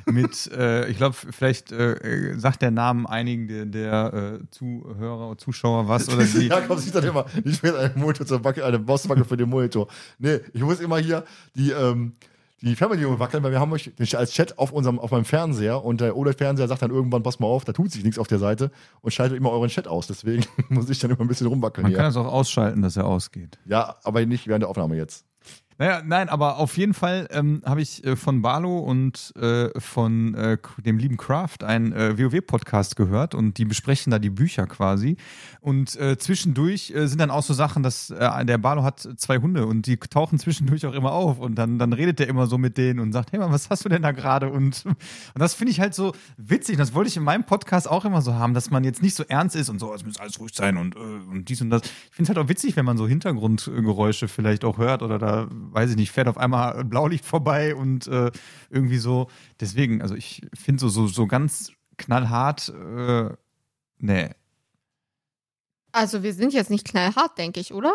Mit, 0.06 0.50
äh, 0.52 0.86
ich 0.88 0.98
glaube, 0.98 1.14
vielleicht 1.14 1.72
äh, 1.72 1.92
äh, 1.92 2.38
sagt 2.38 2.60
der 2.60 2.70
Name 2.70 3.08
einigen 3.08 3.48
der, 3.48 3.64
der 3.64 4.40
äh, 4.42 4.50
Zuhörer 4.50 5.30
oder 5.30 5.38
Zuschauer 5.38 5.88
was 5.88 6.08
oder 6.08 6.24
die. 6.24 6.48
Jakob 6.48 6.78
sieht 6.78 6.94
dann 6.94 7.04
immer, 7.04 7.24
ich 7.42 7.62
will 7.62 7.74
einen 7.74 7.98
Monitor 7.98 8.26
zur 8.26 8.40
Backe, 8.40 8.64
eine 8.64 8.78
Mausbacke 8.78 9.24
für 9.24 9.36
den 9.36 9.48
Monitor. 9.48 9.88
Nee, 10.18 10.40
ich 10.52 10.62
muss 10.62 10.80
immer 10.80 10.98
hier 10.98 11.24
die, 11.54 11.70
ähm, 11.70 12.12
die 12.60 12.76
Fernbedienung 12.76 13.18
wackeln, 13.18 13.42
weil 13.42 13.52
wir 13.52 13.60
haben 13.60 13.72
euch 13.72 13.90
als 14.16 14.32
Chat 14.32 14.58
auf 14.58 14.72
unserem, 14.72 14.98
auf 14.98 15.10
meinem 15.10 15.24
Fernseher 15.24 15.84
und 15.84 16.00
der 16.00 16.16
OLED-Fernseher 16.16 16.68
sagt 16.68 16.82
dann 16.82 16.90
irgendwann, 16.90 17.22
pass 17.22 17.38
mal 17.38 17.46
auf, 17.46 17.64
da 17.64 17.72
tut 17.72 17.90
sich 17.90 18.04
nichts 18.04 18.18
auf 18.18 18.28
der 18.28 18.38
Seite 18.38 18.70
und 19.02 19.12
schaltet 19.12 19.36
immer 19.36 19.50
euren 19.50 19.68
Chat 19.68 19.86
aus. 19.88 20.06
Deswegen 20.06 20.44
muss 20.68 20.88
ich 20.88 20.98
dann 20.98 21.10
immer 21.10 21.20
ein 21.20 21.28
bisschen 21.28 21.46
rumwackeln 21.46 21.82
Man 21.82 21.92
kann 21.92 22.02
hier. 22.02 22.08
das 22.08 22.16
auch 22.16 22.32
ausschalten, 22.32 22.82
dass 22.82 22.96
er 22.96 23.06
ausgeht. 23.06 23.58
Ja, 23.66 23.96
aber 24.04 24.24
nicht 24.24 24.46
während 24.46 24.62
der 24.62 24.68
Aufnahme 24.70 24.96
jetzt. 24.96 25.26
Naja, 25.76 26.02
nein, 26.04 26.28
aber 26.28 26.58
auf 26.58 26.76
jeden 26.76 26.94
Fall 26.94 27.26
ähm, 27.32 27.60
habe 27.64 27.82
ich 27.82 28.04
äh, 28.04 28.14
von 28.14 28.42
Barlo 28.42 28.78
und 28.78 29.32
äh, 29.36 29.68
von 29.80 30.34
äh, 30.34 30.58
dem 30.84 30.98
lieben 30.98 31.16
Kraft 31.16 31.64
einen 31.64 31.92
äh, 31.92 32.16
WoW-Podcast 32.16 32.94
gehört 32.94 33.34
und 33.34 33.58
die 33.58 33.64
besprechen 33.64 34.12
da 34.12 34.20
die 34.20 34.30
Bücher 34.30 34.66
quasi. 34.68 35.16
Und 35.60 35.96
äh, 35.96 36.16
zwischendurch 36.16 36.92
äh, 36.94 37.08
sind 37.08 37.20
dann 37.20 37.30
auch 37.32 37.42
so 37.42 37.54
Sachen, 37.54 37.82
dass 37.82 38.08
der 38.08 38.58
Barlo 38.58 38.84
hat 38.84 39.08
zwei 39.16 39.38
Hunde 39.38 39.66
und 39.66 39.86
die 39.86 39.96
tauchen 39.96 40.38
zwischendurch 40.38 40.86
auch 40.86 40.94
immer 40.94 41.12
auf 41.12 41.38
und 41.40 41.56
dann, 41.56 41.78
dann 41.78 41.92
redet 41.92 42.20
der 42.20 42.28
immer 42.28 42.46
so 42.46 42.56
mit 42.58 42.78
denen 42.78 43.00
und 43.00 43.12
sagt, 43.12 43.32
hey 43.32 43.40
Mann, 43.40 43.50
was 43.50 43.70
hast 43.70 43.84
du 43.84 43.88
denn 43.88 44.02
da 44.02 44.12
gerade? 44.12 44.50
Und, 44.50 44.84
und 44.86 44.96
das 45.34 45.54
finde 45.54 45.72
ich 45.72 45.80
halt 45.80 45.94
so 45.94 46.12
witzig. 46.36 46.76
Das 46.76 46.94
wollte 46.94 47.08
ich 47.08 47.16
in 47.16 47.24
meinem 47.24 47.44
Podcast 47.44 47.90
auch 47.90 48.04
immer 48.04 48.22
so 48.22 48.34
haben, 48.34 48.54
dass 48.54 48.70
man 48.70 48.84
jetzt 48.84 49.02
nicht 49.02 49.14
so 49.16 49.24
ernst 49.24 49.56
ist 49.56 49.68
und 49.68 49.80
so, 49.80 49.92
es 49.92 50.04
muss 50.04 50.18
alles 50.18 50.38
ruhig 50.38 50.52
sein 50.54 50.76
und, 50.76 50.94
und 50.96 51.48
dies 51.48 51.60
und 51.60 51.70
das. 51.70 51.82
Ich 51.82 51.90
finde 52.12 52.30
es 52.30 52.36
halt 52.36 52.44
auch 52.44 52.48
witzig, 52.48 52.76
wenn 52.76 52.84
man 52.84 52.96
so 52.96 53.08
Hintergrundgeräusche 53.08 54.28
vielleicht 54.28 54.64
auch 54.64 54.78
hört 54.78 55.02
oder 55.02 55.18
da, 55.18 55.48
weiß 55.72 55.90
ich 55.90 55.96
nicht, 55.96 56.10
fährt 56.12 56.28
auf 56.28 56.38
einmal 56.38 56.74
ein 56.76 56.88
Blaulicht 56.88 57.24
vorbei 57.24 57.74
und 57.74 58.06
äh, 58.06 58.30
irgendwie 58.70 58.98
so. 58.98 59.28
Deswegen, 59.60 60.02
also 60.02 60.14
ich 60.14 60.42
finde 60.54 60.80
so, 60.80 60.88
so, 60.88 61.06
so 61.06 61.26
ganz 61.26 61.72
knallhart, 61.96 62.68
äh, 62.68 63.30
nee. 63.98 64.30
Also 65.92 66.22
wir 66.22 66.34
sind 66.34 66.52
jetzt 66.52 66.70
nicht 66.70 66.84
knallhart, 66.86 67.38
denke 67.38 67.60
ich, 67.60 67.72
oder? 67.72 67.94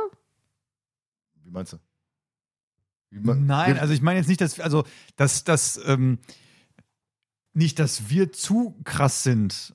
Wie 1.43 1.51
meinst 1.51 1.73
du? 1.73 1.77
Wie 3.09 3.19
ma- 3.19 3.35
Nein, 3.35 3.77
also 3.77 3.93
ich 3.93 4.01
meine 4.01 4.19
jetzt 4.19 4.27
nicht, 4.29 4.41
dass, 4.41 4.59
also, 4.59 4.85
dass, 5.15 5.43
dass, 5.43 5.79
ähm, 5.85 6.19
nicht, 7.53 7.79
dass 7.79 8.09
wir 8.09 8.31
zu 8.31 8.79
krass 8.83 9.23
sind. 9.23 9.73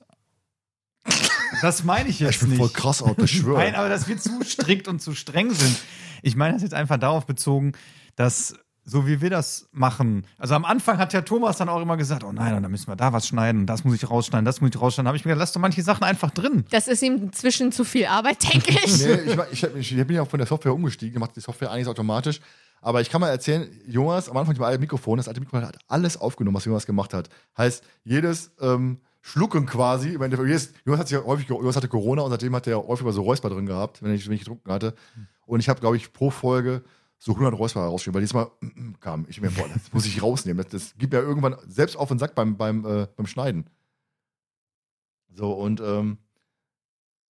Das 1.61 1.83
meine 1.83 2.09
ich 2.09 2.19
Ja, 2.19 2.27
jetzt 2.27 2.35
ich 2.35 2.39
bin 2.41 2.49
nicht. 2.49 2.59
voll 2.59 2.69
krass, 2.69 3.01
Auto, 3.01 3.23
ich 3.23 3.31
schwöre. 3.31 3.57
Nein, 3.63 3.75
aber 3.75 3.89
dass 3.89 4.07
wir 4.07 4.17
zu 4.17 4.43
strikt 4.43 4.87
und 4.87 5.01
zu 5.01 5.15
streng 5.15 5.51
sind. 5.53 5.75
Ich 6.21 6.35
meine 6.35 6.53
das 6.53 6.61
jetzt 6.63 6.73
einfach 6.73 6.97
darauf 6.97 7.25
bezogen, 7.25 7.73
dass 8.15 8.55
so 8.87 9.07
wie 9.07 9.19
wir 9.19 9.31
das 9.31 9.67
machen. 9.71 10.27
Also 10.37 10.53
am 10.53 10.63
Anfang 10.63 10.99
hat 10.99 11.11
ja 11.11 11.21
Thomas 11.21 11.57
dann 11.57 11.69
auch 11.69 11.81
immer 11.81 11.97
gesagt, 11.97 12.23
oh 12.23 12.31
nein, 12.31 12.61
dann 12.61 12.69
müssen 12.69 12.87
wir 12.87 12.95
da 12.95 13.13
was 13.13 13.27
schneiden 13.27 13.61
und 13.61 13.65
das 13.67 13.83
muss 13.83 13.95
ich 13.95 14.07
rausschneiden, 14.07 14.45
das 14.45 14.61
muss 14.61 14.69
ich 14.75 14.79
rausschneiden. 14.79 15.05
Da 15.05 15.09
habe 15.09 15.17
ich 15.17 15.25
mir 15.25 15.29
gedacht, 15.31 15.39
lass 15.41 15.53
doch 15.53 15.61
manche 15.61 15.81
Sachen 15.81 16.03
einfach 16.03 16.29
drin. 16.29 16.65
Das 16.69 16.87
ist 16.87 17.01
ihm 17.01 17.15
inzwischen 17.15 17.71
zu 17.71 17.83
viel 17.83 18.05
Arbeit, 18.05 18.43
denke 18.53 18.71
ich. 18.85 19.03
Nee, 19.03 19.13
ich, 19.13 19.37
ich, 19.53 19.63
hab- 19.63 19.75
ich 19.75 19.95
bin 20.07 20.15
ja 20.15 20.21
auch 20.21 20.29
von 20.29 20.37
der 20.37 20.45
Software 20.47 20.73
umgestiegen, 20.73 21.19
macht 21.19 21.35
die 21.35 21.39
Software 21.41 21.71
eigentlich 21.71 21.87
automatisch. 21.87 22.39
Aber 22.81 23.01
ich 23.01 23.09
kann 23.09 23.21
mal 23.21 23.29
erzählen, 23.29 23.67
Jonas, 23.87 24.29
am 24.29 24.37
Anfang 24.37 24.49
mit 24.49 24.57
dem 24.59 24.63
alten 24.65 24.81
Mikrofon, 24.81 25.17
das 25.17 25.27
alte 25.27 25.39
Mikrofon 25.39 25.65
hat 25.65 25.79
alles 25.87 26.17
aufgenommen, 26.17 26.55
was 26.55 26.65
Jonas 26.65 26.85
gemacht 26.85 27.15
hat. 27.15 27.29
Heißt, 27.57 27.83
jedes 28.03 28.51
ähm, 28.61 28.99
Schlucken 29.27 29.65
quasi, 29.65 30.13
Endeffekt, 30.13 30.47
jedes, 30.47 30.73
Jonas, 30.85 30.99
hat 30.99 31.09
ja 31.09 31.23
häufig, 31.23 31.49
Jonas 31.49 31.75
hatte 31.75 31.87
Corona 31.87 32.21
und 32.21 32.29
seitdem 32.29 32.55
hat 32.55 32.67
er 32.67 32.85
häufig 32.85 33.11
so 33.11 33.23
Räusper 33.23 33.49
drin 33.49 33.65
gehabt, 33.65 34.03
wenn 34.03 34.13
ich, 34.13 34.27
wenn 34.27 34.35
ich 34.35 34.41
getrunken 34.41 34.71
hatte. 34.71 34.93
Und 35.47 35.59
ich 35.59 35.67
habe, 35.67 35.79
glaube 35.79 35.97
ich, 35.97 36.13
pro 36.13 36.29
Folge 36.29 36.83
so 37.17 37.31
100 37.31 37.57
Räusper 37.57 37.79
rausgeschrieben, 37.79 38.13
weil 38.13 38.21
diesmal 38.21 38.51
mm, 38.61 38.67
mm, 38.67 38.99
kam. 38.99 39.25
Ich 39.27 39.41
mir, 39.41 39.49
boah, 39.49 39.67
das 39.67 39.91
muss 39.91 40.05
ich 40.05 40.21
rausnehmen. 40.21 40.63
Das, 40.63 40.71
das 40.71 40.97
gibt 40.99 41.11
mir 41.11 41.21
irgendwann 41.21 41.55
selbst 41.65 41.95
auf 41.95 42.09
den 42.09 42.19
Sack 42.19 42.35
beim, 42.35 42.55
beim, 42.55 42.85
äh, 42.85 43.07
beim 43.15 43.25
Schneiden. 43.25 43.67
So, 45.33 45.53
und 45.53 45.81
ähm, 45.81 46.19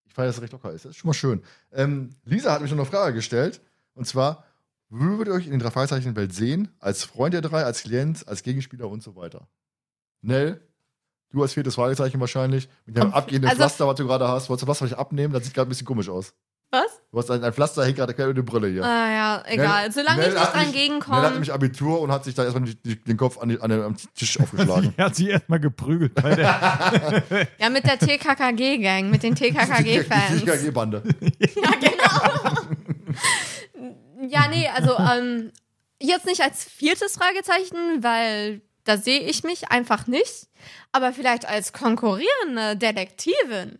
ich 0.04 0.14
feiere, 0.14 0.28
dass 0.28 0.36
es 0.36 0.42
recht 0.42 0.52
locker 0.52 0.74
ist. 0.74 0.84
Das 0.84 0.90
ist 0.90 0.98
schon 0.98 1.08
mal 1.08 1.14
schön. 1.14 1.44
Ähm, 1.72 2.10
Lisa 2.26 2.52
hat 2.52 2.62
mich 2.62 2.72
noch 2.72 2.78
eine 2.78 2.86
Frage 2.86 3.16
gestellt. 3.16 3.62
Und 3.94 4.06
zwar, 4.06 4.44
wie 4.90 5.00
würdet 5.00 5.30
ihr 5.30 5.34
euch 5.34 5.46
in 5.46 5.52
den 5.52 5.62
drei 5.62 5.72
Fragezeichen 5.72 6.18
Welt 6.18 6.34
sehen? 6.34 6.74
Als 6.80 7.06
Freund 7.06 7.34
der 7.34 7.42
drei, 7.42 7.64
als 7.64 7.84
Klient, 7.84 8.28
als 8.28 8.44
Gegenspieler 8.44 8.90
und 8.90 9.02
so 9.02 9.16
weiter. 9.16 9.48
Nell, 10.20 10.60
du 11.36 11.42
als 11.44 11.54
viertes 11.54 11.76
Fragezeichen 11.76 12.20
wahrscheinlich. 12.20 12.68
Mit 12.86 12.98
dem 12.98 13.14
abgehenden 13.14 13.50
also- 13.50 13.60
Pflaster, 13.62 13.88
was 13.88 13.96
du 13.96 14.08
gerade 14.08 14.28
hast. 14.28 14.50
Wolltest 14.50 14.64
du 14.64 14.66
das 14.66 14.78
Pflaster 14.78 14.86
nicht 14.86 14.98
abnehmen? 14.98 15.34
Das 15.34 15.44
sieht 15.44 15.54
gerade 15.54 15.68
ein 15.68 15.70
bisschen 15.70 15.86
komisch 15.88 16.10
aus. 16.10 16.34
Was? 16.72 17.00
Du 17.12 17.20
hast 17.20 17.30
ein, 17.32 17.44
ein 17.44 17.54
Pflaster 17.54 17.86
hängt 17.86 17.96
gerade 17.96 18.14
quer 18.14 18.26
über 18.26 18.34
die 18.34 18.42
Brille 18.42 18.68
hier. 18.68 18.84
Ah 18.84 19.12
ja, 19.12 19.44
egal. 19.46 19.92
Solange 19.92 20.20
Nell 20.20 20.30
ich 20.30 20.34
nicht 20.34 20.46
dran 20.46 20.60
nämlich- 20.60 20.74
Nell 20.74 20.84
hat 20.84 20.90
gegenkomme. 20.90 21.30
nämlich 21.32 21.54
Abitur 21.54 22.02
und 22.02 22.12
hat 22.12 22.24
sich 22.26 22.34
da 22.34 22.44
erstmal 22.44 22.64
die, 22.66 22.76
die, 22.82 22.96
den 23.02 23.18
Kopf 23.18 23.38
an, 23.38 23.50
die, 23.50 23.62
an 23.62 23.70
den, 23.70 23.82
am 23.84 23.96
Tisch 24.16 24.40
aufgeschlagen. 24.42 24.94
Er 24.98 25.06
hat 25.06 25.16
sie 25.16 25.30
erstmal 25.30 25.60
geprügelt 25.60 26.16
bei 26.16 26.36
der. 26.36 27.48
Ja, 27.60 27.70
mit 27.70 27.86
der 27.86 28.00
TKKG-Gang, 28.00 29.10
mit 29.10 29.24
den 29.24 29.36
Die 29.36 29.52
TKKG-Fans. 29.52 30.42
TKG-Bande. 30.44 31.04
Ja, 31.56 31.72
genau. 31.80 32.66
ja, 34.28 34.48
nee, 34.50 34.68
also 34.68 34.98
ähm, 34.98 35.52
jetzt 36.02 36.26
nicht 36.26 36.42
als 36.42 36.64
viertes 36.66 37.14
Fragezeichen, 37.16 38.04
weil 38.04 38.62
da 38.86 38.98
sehe 38.98 39.20
ich 39.22 39.44
mich 39.44 39.70
einfach 39.72 40.08
nicht. 40.08 40.48
Aber 40.92 41.12
vielleicht 41.12 41.46
als 41.48 41.74
konkurrierende 41.74 42.78
Detektivin. 42.78 43.80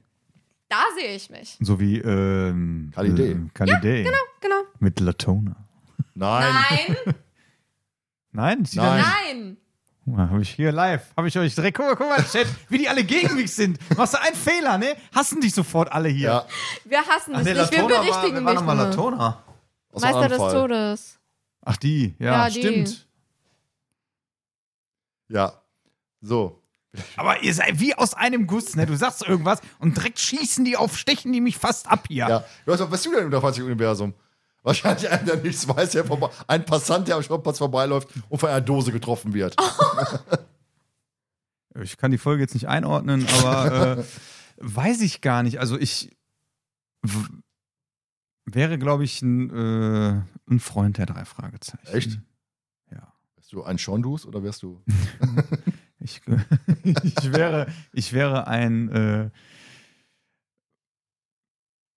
Da 0.68 0.84
sehe 1.00 1.16
ich 1.16 1.30
mich. 1.30 1.58
So 1.62 1.80
wie 1.80 2.00
ähm, 2.00 2.92
Kalidé. 2.96 3.32
Äh, 3.32 3.50
Kalidé. 3.54 4.04
Genau. 4.42 4.56
Mit 4.80 5.00
Latona. 5.00 5.56
Nein. 6.16 6.54
Nein, 6.54 6.96
Nein? 8.32 8.68
Nein. 8.74 9.58
nein. 10.06 10.30
Habe 10.30 10.42
ich 10.42 10.52
hier 10.52 10.72
live. 10.72 11.02
Habe 11.18 11.28
ich 11.28 11.38
euch 11.38 11.56
direkt. 11.56 11.78
Guck 11.78 11.88
mal, 11.88 11.96
guck 11.96 12.10
mal, 12.10 12.24
Chat, 12.24 12.48
wie 12.70 12.78
die 12.78 12.88
alle 12.88 13.04
gegen 13.04 13.36
mich 13.36 13.52
sind. 13.54 13.80
Machst 13.98 14.14
du 14.14 14.22
einen 14.22 14.36
Fehler, 14.36 14.78
ne? 14.78 14.96
Hassen 15.14 15.42
dich 15.42 15.54
sofort 15.54 15.92
alle 15.92 16.10
hier. 16.10 16.30
Ja, 16.30 16.46
Wir 16.84 17.00
hassen 17.00 17.34
Ach, 17.34 17.40
das 17.40 17.46
nee, 17.46 17.54
nicht. 17.54 17.72
Wir 17.72 17.82
war, 17.82 17.88
berichtigen 17.88 18.46
war 18.46 18.52
dich 18.52 18.60
nochmal. 18.62 18.78
Latona? 18.78 19.44
Meister 19.94 20.28
des. 20.30 20.38
Todes. 20.38 21.20
Ach, 21.62 21.78
die. 21.78 22.14
Ja, 22.20 22.26
Ja, 22.26 22.50
die. 22.50 22.60
stimmt. 22.60 23.05
Ja. 25.36 25.62
So. 26.22 26.62
Aber 27.18 27.44
ihr 27.44 27.54
seid 27.54 27.80
wie 27.82 27.94
aus 27.94 28.14
einem 28.14 28.48
Guss, 28.48 28.76
ne? 28.78 28.86
Du 28.86 28.96
sagst 28.96 29.22
irgendwas 29.28 29.60
und 29.80 29.98
direkt 29.98 30.18
schießen 30.18 30.64
die 30.64 30.78
auf, 30.78 30.98
stechen 30.98 31.34
die 31.34 31.42
mich 31.42 31.58
fast 31.58 31.88
ab 31.92 32.06
hier. 32.08 32.28
Ja. 32.30 32.46
Du 32.66 32.72
was 32.72 32.90
bist 32.90 33.06
du 33.06 33.12
denn 33.12 33.32
im 33.32 33.66
Universum? 33.66 34.14
Wahrscheinlich 34.64 35.10
einer, 35.10 35.24
der 35.24 35.36
nichts 35.44 35.68
weiß, 35.68 35.92
der 35.92 36.06
vorbei, 36.06 36.30
ein 36.48 36.66
Passant, 36.66 37.08
der 37.08 37.18
am 37.18 37.22
Schrottplatz 37.24 37.58
vorbeiläuft 37.58 38.08
und 38.30 38.40
von 38.40 38.50
einer 38.50 38.62
Dose 38.62 38.92
getroffen 38.94 39.34
wird. 39.34 39.56
Ich 41.82 41.98
kann 41.98 42.12
die 42.12 42.18
Folge 42.18 42.42
jetzt 42.42 42.54
nicht 42.54 42.68
einordnen, 42.70 43.28
aber 43.40 43.98
äh, 44.00 44.04
weiß 44.58 45.02
ich 45.02 45.20
gar 45.22 45.44
nicht. 45.44 45.60
Also 45.60 45.78
ich 45.78 46.16
w- 47.02 47.28
wäre, 48.46 48.78
glaube 48.80 49.04
ich, 49.04 49.22
ein, 49.22 49.50
äh, 49.50 50.22
ein 50.50 50.60
Freund 50.60 50.98
der 50.98 51.06
drei 51.08 51.26
Fragezeichen. 51.26 51.88
Echt? 51.94 52.20
Wärst 53.46 53.54
du 53.54 53.64
ein 53.64 53.78
Schondus 53.78 54.26
oder 54.26 54.42
wärst 54.44 54.64
du. 54.64 54.82
Ich, 56.02 56.22
ich 56.84 57.34
wäre, 57.34 57.68
ich 57.94 58.14
wäre 58.14 58.48
ein. 58.48 58.90
Äh, 58.90 59.30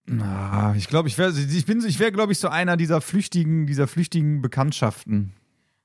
na, 0.06 0.74
ich 0.76 0.88
glaube, 0.88 1.08
ich 1.08 1.18
wäre, 1.18 1.30
ich 1.32 1.66
bin, 1.66 1.84
ich 1.84 1.98
wäre, 1.98 2.12
glaube 2.12 2.32
ich, 2.32 2.38
so 2.38 2.48
einer 2.48 2.78
dieser 2.78 3.02
flüchtigen, 3.02 3.66
dieser 3.66 3.86
flüchtigen 3.86 4.40
Bekanntschaften. 4.40 5.34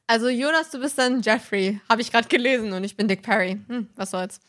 Also 0.08 0.30
Jonas, 0.30 0.70
du 0.70 0.80
bist 0.80 0.98
dann 0.98 1.22
Jeffrey. 1.22 1.82
Habe 1.90 2.02
ich 2.02 2.12
gerade 2.12 2.30
gelesen 2.30 2.72
und 2.72 2.86
ich 2.86 2.96
bin 2.96 3.10
Dick 3.10 3.24
Perry. 3.24 3.60
Hm, 3.68 3.90
was 3.96 4.12
soll's. 4.12 4.40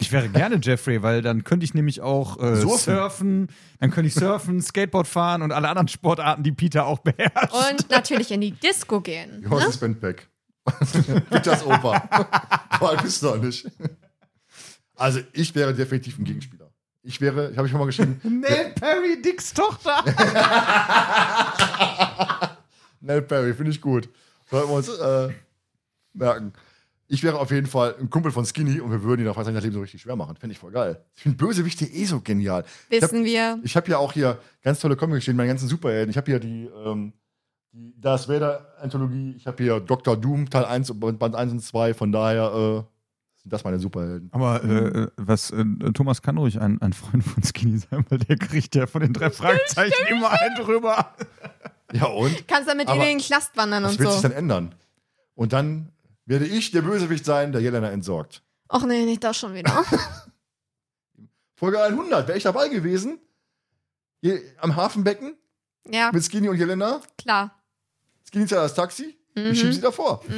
Ich 0.00 0.10
wäre 0.10 0.28
gerne 0.28 0.58
Jeffrey, 0.60 1.02
weil 1.02 1.22
dann 1.22 1.44
könnte 1.44 1.64
ich 1.64 1.72
nämlich 1.74 2.00
auch 2.00 2.40
äh, 2.42 2.56
Surfen. 2.56 2.94
surfen. 2.96 3.48
dann 3.78 3.90
könnte 3.90 4.08
ich 4.08 4.14
surfen, 4.14 4.60
Skateboard 4.60 5.06
fahren 5.06 5.42
und 5.42 5.52
alle 5.52 5.68
anderen 5.68 5.86
Sportarten, 5.88 6.42
die 6.42 6.50
Peter 6.52 6.86
auch 6.86 6.98
beherrscht. 6.98 7.52
Und 7.70 7.90
natürlich 7.90 8.32
in 8.32 8.40
die 8.40 8.50
Disco 8.50 9.00
gehen. 9.00 9.42
Jonas 9.42 9.62
Ne? 9.64 9.68
ist 9.70 9.78
Bandback. 9.80 10.28
Peters 11.30 11.64
Opa. 11.64 12.08
Weil 12.80 12.96
bist 12.98 13.22
du 13.22 13.26
noch 13.26 13.36
nicht. 13.36 13.70
Also, 14.96 15.20
ich 15.32 15.54
wäre 15.54 15.72
definitiv 15.74 16.18
ein 16.18 16.24
Gegenspieler. 16.24 16.70
Ich 17.02 17.20
wäre, 17.20 17.50
ich 17.50 17.56
habe 17.56 17.66
ich 17.66 17.70
schon 17.70 17.78
mal 17.80 17.86
geschrieben, 17.86 18.18
Nell 18.40 18.72
Perry, 18.74 19.20
Dicks 19.20 19.52
Tochter. 19.52 20.02
Nell 23.00 23.22
Perry, 23.22 23.54
finde 23.54 23.70
ich 23.72 23.80
gut. 23.80 24.08
Sollten 24.50 24.68
wir 24.70 24.74
uns 24.76 24.88
äh, 24.88 25.28
merken. 26.14 26.52
Ich 27.06 27.22
wäre 27.22 27.38
auf 27.38 27.50
jeden 27.50 27.66
Fall 27.66 27.94
ein 28.00 28.08
Kumpel 28.08 28.32
von 28.32 28.44
Skinny 28.46 28.80
und 28.80 28.90
wir 28.90 29.02
würden 29.02 29.22
ihn 29.22 29.28
auf 29.28 29.36
das 29.36 29.46
Leben 29.46 29.74
so 29.74 29.80
richtig 29.80 30.00
schwer 30.02 30.16
machen. 30.16 30.36
Finde 30.36 30.52
ich 30.52 30.58
voll 30.58 30.72
geil. 30.72 31.04
Ich 31.16 31.22
finde 31.22 31.36
Bösewichte 31.36 31.84
eh 31.84 32.04
so 32.06 32.20
genial. 32.20 32.64
Ich 32.88 33.02
hab- 33.02 33.12
Wissen 33.12 33.24
wir. 33.24 33.58
Ich 33.62 33.76
habe 33.76 33.90
ja 33.90 33.98
auch 33.98 34.12
hier 34.12 34.38
ganz 34.62 34.80
tolle 34.80 34.96
Comics 34.96 35.22
stehen, 35.24 35.36
meine 35.36 35.48
ganzen 35.48 35.68
Superhelden. 35.68 36.10
Ich 36.10 36.16
habe 36.16 36.26
hier 36.30 36.40
die, 36.40 36.64
ähm, 36.84 37.12
die 37.72 37.94
Darth 38.00 38.28
Vader 38.28 38.74
Anthologie. 38.80 39.34
Ich 39.36 39.46
habe 39.46 39.62
hier 39.62 39.80
Dr. 39.80 40.16
Doom 40.16 40.48
Teil 40.48 40.64
1 40.64 40.90
und 40.90 41.18
Band 41.18 41.34
1 41.34 41.52
und 41.52 41.60
2. 41.60 41.92
Von 41.92 42.10
daher 42.10 42.44
äh, 42.54 43.40
sind 43.42 43.52
das 43.52 43.64
meine 43.64 43.78
Superhelden. 43.78 44.30
Aber 44.32 44.64
äh, 44.64 45.08
was, 45.16 45.50
äh, 45.50 45.62
Thomas 45.92 46.22
kann 46.22 46.38
ruhig 46.38 46.58
ein, 46.58 46.80
ein 46.80 46.94
Freund 46.94 47.22
von 47.22 47.42
Skinny 47.42 47.76
sein, 47.78 48.06
weil 48.08 48.18
der 48.18 48.36
kriegt 48.38 48.74
ja 48.74 48.86
von 48.86 49.02
den 49.02 49.12
drei 49.12 49.28
Fragezeichen 49.30 50.06
immer 50.08 50.30
einen 50.30 50.54
drüber. 50.56 51.14
Ja 51.92 52.06
und? 52.06 52.48
Kannst 52.48 52.66
dann 52.68 52.78
mit 52.78 52.88
ihm 52.88 52.94
in 52.94 53.00
den 53.02 53.18
Knast 53.18 53.54
wandern 53.56 53.82
Das 53.82 53.92
und 53.92 53.98
wird 53.98 54.10
sich 54.12 54.20
so. 54.22 54.28
dann 54.28 54.36
ändern. 54.36 54.74
Und 55.34 55.52
dann 55.52 55.90
werde 56.26 56.46
ich 56.46 56.70
der 56.70 56.82
Bösewicht 56.82 57.24
sein, 57.24 57.52
der 57.52 57.60
Jelena 57.60 57.90
entsorgt. 57.90 58.42
Och 58.72 58.84
nee, 58.84 59.04
nicht 59.04 59.22
das 59.22 59.36
schon 59.36 59.54
wieder. 59.54 59.84
Folge 61.54 61.82
100, 61.82 62.26
wäre 62.28 62.38
ich 62.38 62.44
dabei 62.44 62.68
gewesen? 62.68 63.18
Hier 64.20 64.40
am 64.58 64.74
Hafenbecken 64.76 65.36
ja, 65.88 66.10
mit 66.12 66.24
Skinny 66.24 66.48
und 66.48 66.56
Jelena. 66.56 67.00
klar. 67.18 67.62
Skinny 68.26 68.46
zahlt 68.46 68.64
das 68.64 68.74
Taxi. 68.74 69.18
Mhm. 69.34 69.46
Ich 69.46 69.60
schiebe 69.60 69.72
sie 69.72 69.80
davor. 69.80 70.24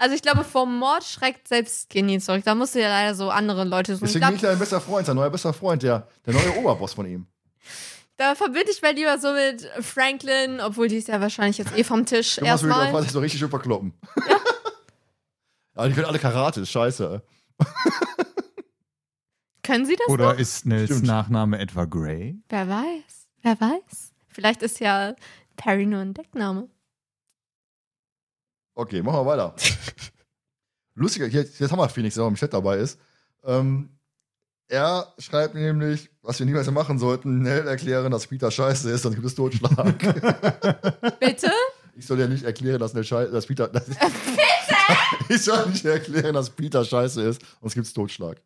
Also 0.00 0.14
ich 0.14 0.22
glaube, 0.22 0.44
vor 0.44 0.64
Mord 0.64 1.04
schreckt 1.04 1.46
selbst 1.46 1.82
Skinny 1.82 2.18
zurück. 2.20 2.42
Da 2.42 2.54
musst 2.54 2.74
du 2.74 2.80
ja 2.80 2.88
leider 2.88 3.14
so 3.14 3.28
andere 3.28 3.64
Leute 3.64 3.96
suchen. 3.96 4.06
Deswegen 4.06 4.26
bin 4.28 4.36
ich 4.36 4.40
dein 4.40 4.58
bester 4.58 4.80
Freund, 4.80 5.06
sein 5.06 5.14
neuer 5.14 5.28
bester 5.28 5.52
Freund, 5.52 5.82
der, 5.82 6.08
der 6.24 6.32
neue 6.32 6.56
Oberboss 6.56 6.94
von 6.94 7.04
ihm. 7.04 7.26
Da 8.20 8.34
verbinde 8.34 8.70
ich 8.70 8.82
mal 8.82 8.92
lieber 8.92 9.18
so 9.18 9.32
mit 9.32 9.64
Franklin, 9.82 10.60
obwohl 10.60 10.88
die 10.88 10.96
ist 10.96 11.08
ja 11.08 11.22
wahrscheinlich 11.22 11.56
jetzt 11.56 11.74
eh 11.74 11.82
vom 11.84 12.04
Tisch 12.04 12.36
Du 12.36 12.42
machst 12.42 12.64
erstmal. 12.64 12.90
quasi 12.90 13.08
so 13.08 13.18
richtig 13.20 13.40
schön 13.40 13.48
verkloppen. 13.48 13.94
Aber 15.74 15.88
die 15.88 15.94
können 15.94 16.04
alle 16.06 16.18
Karate, 16.18 16.60
ist 16.60 16.70
scheiße. 16.70 17.22
Können 19.62 19.86
sie 19.86 19.96
das 19.96 20.08
Oder 20.08 20.32
noch? 20.32 20.38
ist 20.38 20.66
Nells 20.66 20.90
Stimmt. 20.90 21.06
Nachname 21.06 21.58
etwa 21.60 21.84
Grey? 21.84 22.36
Wer 22.48 22.68
weiß. 22.68 23.28
Wer 23.42 23.60
weiß. 23.60 24.12
Vielleicht 24.28 24.62
ist 24.62 24.80
ja 24.80 25.14
Perry 25.56 25.86
nur 25.86 26.00
ein 26.00 26.12
Deckname. 26.12 26.68
Okay, 28.74 29.00
machen 29.02 29.20
wir 29.20 29.26
weiter. 29.26 29.54
Lustiger, 30.94 31.26
hier, 31.26 31.42
jetzt 31.42 31.60
haben 31.72 31.78
wir 31.78 31.88
Phoenix, 31.88 32.16
der 32.16 32.24
auch 32.24 32.28
im 32.28 32.34
Chat 32.34 32.52
dabei 32.52 32.78
ist. 32.78 32.98
Ähm, 33.44 33.98
er 34.70 35.12
schreibt 35.18 35.54
nämlich, 35.54 36.08
was 36.22 36.38
wir 36.38 36.46
niemals 36.46 36.70
machen 36.70 36.98
sollten, 36.98 37.42
Nell 37.42 37.66
erklären, 37.66 38.10
dass 38.12 38.26
Peter 38.26 38.50
scheiße 38.50 38.90
ist, 38.90 39.02
sonst 39.02 39.16
gibt 39.16 39.26
es 39.26 39.34
Totschlag. 39.34 39.98
Bitte? 41.20 41.50
ich 41.96 42.06
soll 42.06 42.20
ja 42.20 42.28
nicht 42.28 42.44
erklären, 42.44 42.78
dass, 42.78 42.94
Nell 42.94 43.04
scheiße, 43.04 43.32
dass 43.32 43.46
Peter. 43.46 43.68
Dass 43.68 43.86
Bitte? 43.86 43.98
ich 45.28 45.42
soll 45.42 45.68
nicht 45.68 45.84
erklären, 45.84 46.34
dass 46.34 46.50
Peter 46.50 46.84
scheiße 46.84 47.22
ist, 47.22 47.42
sonst 47.60 47.74
gibt 47.74 47.86
es 47.86 47.92
Totschlag. 47.92 48.40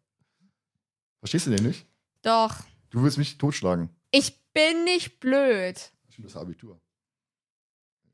Verstehst 1.21 1.47
du 1.47 1.51
den 1.51 1.67
nicht? 1.67 1.87
Doch. 2.23 2.57
Du 2.91 3.03
willst 3.03 3.19
mich 3.19 3.39
totschlagen. 3.39 3.91
Ich 4.11 4.41
bin 4.53 4.85
nicht 4.85 5.21
blöd. 5.21 5.79
Stimmt, 6.09 6.29
das 6.29 6.37
Abitur. 6.37 6.81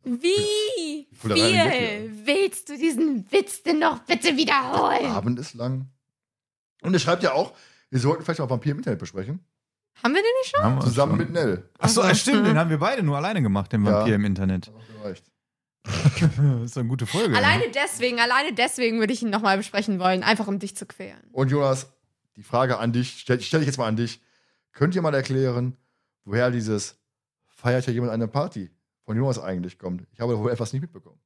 Wie 0.03 1.07
viel 1.13 2.11
willst 2.25 2.69
du 2.71 2.77
diesen 2.79 3.31
Witz 3.31 3.63
denn 3.63 3.81
noch 3.81 4.01
bitte 4.01 4.37
wiederholen? 4.37 5.07
Abend 5.13 5.39
ist 5.39 5.55
lang. 5.55 5.91
Und 6.83 6.95
er 6.95 7.01
schreibt 7.01 7.23
ja 7.23 7.35
auch, 7.35 7.53
wir 7.91 8.01
sollten 8.01 8.25
vielleicht 8.25 8.41
mal 8.41 8.49
Vampir 8.51 8.73
im 8.73 8.79
Internet 8.79 8.99
besprechen. 8.99 9.41
Haben 10.03 10.15
wir 10.15 10.23
den 10.23 10.31
nicht 10.41 10.51
schon? 10.55 10.65
Haben 10.65 10.77
wir 10.77 10.83
Zusammen 10.83 11.13
schon. 11.13 11.19
mit 11.19 11.31
Nell. 11.31 11.69
Achso, 11.79 12.03
ja, 12.03 12.15
stimmt, 12.15 12.47
den 12.47 12.57
haben 12.59 12.71
wir 12.71 12.79
beide 12.79 13.03
nur 13.03 13.17
alleine 13.17 13.43
gemacht, 13.43 13.73
den 13.73 13.85
Ja. 13.85 13.93
Vampir 13.93 14.15
im 14.15 14.25
Internet. 14.25 14.73
Gereicht. 15.03 15.31
Das 15.83 16.23
ist 16.65 16.79
eine 16.79 16.89
gute 16.89 17.07
Folge. 17.07 17.37
Alleine 17.37 17.65
deswegen, 17.75 18.21
alleine 18.21 18.53
deswegen 18.55 18.99
würde 19.01 19.13
ich 19.13 19.23
ihn 19.23 19.31
nochmal 19.31 19.57
besprechen 19.57 19.99
wollen, 19.99 20.23
einfach 20.23 20.47
um 20.47 20.59
dich 20.59 20.77
zu 20.77 20.87
quälen. 20.87 21.21
Und 21.33 21.51
Jonas, 21.51 21.93
die 22.37 22.43
Frage 22.43 22.79
an 22.79 22.93
dich, 22.93 23.21
stelle 23.21 23.41
stell 23.41 23.61
ich 23.61 23.67
jetzt 23.67 23.79
mal 23.79 23.87
an 23.89 23.97
dich. 23.97 24.21
Könnt 24.73 24.95
ihr 24.95 25.03
mal 25.03 25.15
erklären, 25.15 25.77
woher 26.25 26.51
dieses 26.51 26.97
feiert 27.49 27.87
ja 27.87 27.93
jemand 27.93 28.13
eine 28.13 28.29
Party 28.29 28.71
von 29.05 29.17
Jonas 29.17 29.39
eigentlich 29.39 29.79
kommt? 29.79 30.07
Ich 30.13 30.21
habe 30.21 30.39
wohl 30.39 30.51
etwas 30.53 30.73
nicht 30.73 30.83
mitbekommen. 30.83 31.19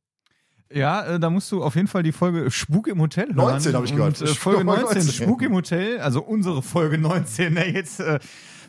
Ja, 0.75 1.07
äh, 1.07 1.21
da 1.21 1.31
musst 1.31 1.51
du 1.53 1.63
auf 1.63 1.77
jeden 1.77 1.87
Fall 1.87 2.03
die 2.03 2.13
Folge 2.13 2.51
Spuk 2.51 2.89
im 2.89 3.01
Hotel 3.01 3.27
hören. 3.27 3.37
19 3.37 3.75
hab 3.75 3.85
ich 3.85 3.95
gehört. 3.95 4.21
Und, 4.21 4.29
äh, 4.29 4.35
Folge 4.35 4.65
19, 4.65 4.85
19. 4.85 5.13
Spuk 5.13 5.43
im 5.43 5.53
Hotel, 5.55 6.01
also 6.01 6.23
unsere 6.23 6.63
Folge 6.63 6.99
19, 6.99 7.55
ne, 7.55 7.73
jetzt, 7.73 8.01
äh, 8.01 8.19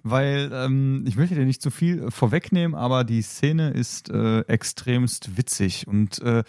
weil 0.03 0.51
ähm, 0.53 1.03
ich 1.07 1.15
möchte 1.15 1.33
dir 1.33 1.45
nicht 1.45 1.63
zu 1.63 1.71
viel 1.71 2.03
äh, 2.03 2.11
vorwegnehmen, 2.11 2.75
aber 2.75 3.03
die 3.03 3.23
Szene 3.23 3.71
ist 3.71 4.09
äh, 4.09 4.41
extremst 4.41 5.37
witzig 5.37 5.87
und 5.87 6.21
äh, 6.21 6.43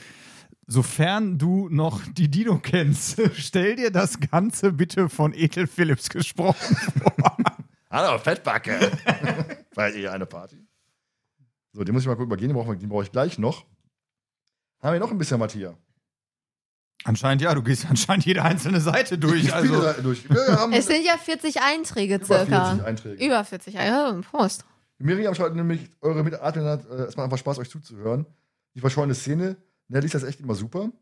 Sofern 0.68 1.38
du 1.38 1.68
noch 1.68 2.00
die 2.12 2.28
Dino 2.28 2.59
kennst, 2.59 3.22
stell 3.34 3.76
dir 3.76 3.92
das 3.92 4.18
Ganze 4.18 4.72
bitte 4.72 5.09
von 5.09 5.32
Ethel 5.32 5.68
Phillips 5.68 6.09
gesprochen 6.09 6.76
vor. 7.02 7.36
Hallo, 7.88 8.18
Fettbacke. 8.18 8.90
feiert 9.72 9.94
ihr 9.94 10.12
eine 10.12 10.26
Party? 10.26 10.66
So, 11.72 11.84
die 11.84 11.92
muss 11.92 12.02
ich 12.02 12.09
mal 12.09 12.16
kurz 12.16 12.26
übergehen, 12.26 12.48
die 12.48 12.54
brauche 12.54 12.76
die 12.76 12.86
brauche 12.88 13.04
ich 13.04 13.12
gleich 13.12 13.38
noch. 13.38 13.64
Haben 14.87 14.93
wir 14.93 15.01
noch 15.01 15.11
ein 15.11 15.18
bisschen 15.18 15.41
was 15.41 15.53
hier? 15.53 15.76
Anscheinend 17.03 17.43
ja, 17.43 17.53
du 17.53 17.62
gehst 17.62 17.87
anscheinend 17.91 18.24
jede 18.24 18.43
einzelne 18.45 18.80
Seite 18.80 19.18
durch. 19.18 19.41
Viele 19.43 19.55
Also, 19.55 19.80
Seiten 19.80 20.03
durch. 20.05 20.24
Es 20.72 20.87
sind 20.87 21.05
ja 21.05 21.18
40 21.18 21.61
Einträge 21.61 22.14
über 22.14 22.24
circa. 22.24 22.66
40 22.66 22.87
Einträge. 22.87 23.26
Über 23.26 23.45
40 23.45 23.78
Einträge. 23.78 24.20
Prost. 24.30 24.64
Miriam 24.99 25.34
schreibt 25.34 25.57
nämlich, 25.57 25.91
eure 26.01 26.22
Mitarbeiterin 26.22 26.68
hat 26.68 26.89
äh, 26.89 27.03
es 27.03 27.16
macht 27.16 27.24
einfach 27.24 27.39
Spaß, 27.39 27.59
euch 27.59 27.68
zuzuhören. 27.68 28.26
Die 28.76 28.80
verschollene 28.80 29.16
Szene, 29.16 29.57
Nelly 29.89 30.07
ist 30.07 30.14
das 30.14 30.22
echt 30.22 30.39
immer 30.39 30.55
super. 30.55 30.93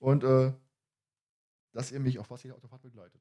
Und 0.00 0.24
äh, 0.24 0.52
dass 1.74 1.92
ihr 1.92 2.00
mich 2.00 2.18
auf 2.18 2.28
was 2.28 2.42
jede 2.42 2.56
Autofahrt 2.56 2.82
begleitet. 2.82 3.20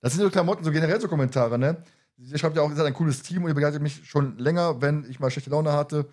Das 0.00 0.14
sind 0.14 0.22
so 0.22 0.30
Klamotten, 0.30 0.64
so 0.64 0.70
generell 0.70 0.98
so 1.02 1.08
Kommentare, 1.08 1.58
ne? 1.58 1.82
Sie 2.16 2.38
schreibt 2.38 2.56
ja 2.56 2.62
auch, 2.62 2.70
ihr 2.70 2.76
seid 2.76 2.86
ein 2.86 2.94
cooles 2.94 3.22
Team 3.22 3.42
und 3.44 3.50
ihr 3.50 3.54
begleitet 3.54 3.82
mich 3.82 4.08
schon 4.08 4.38
länger, 4.38 4.80
wenn 4.80 5.04
ich 5.10 5.20
mal 5.20 5.30
schlechte 5.30 5.50
Laune 5.50 5.74
hatte. 5.74 6.08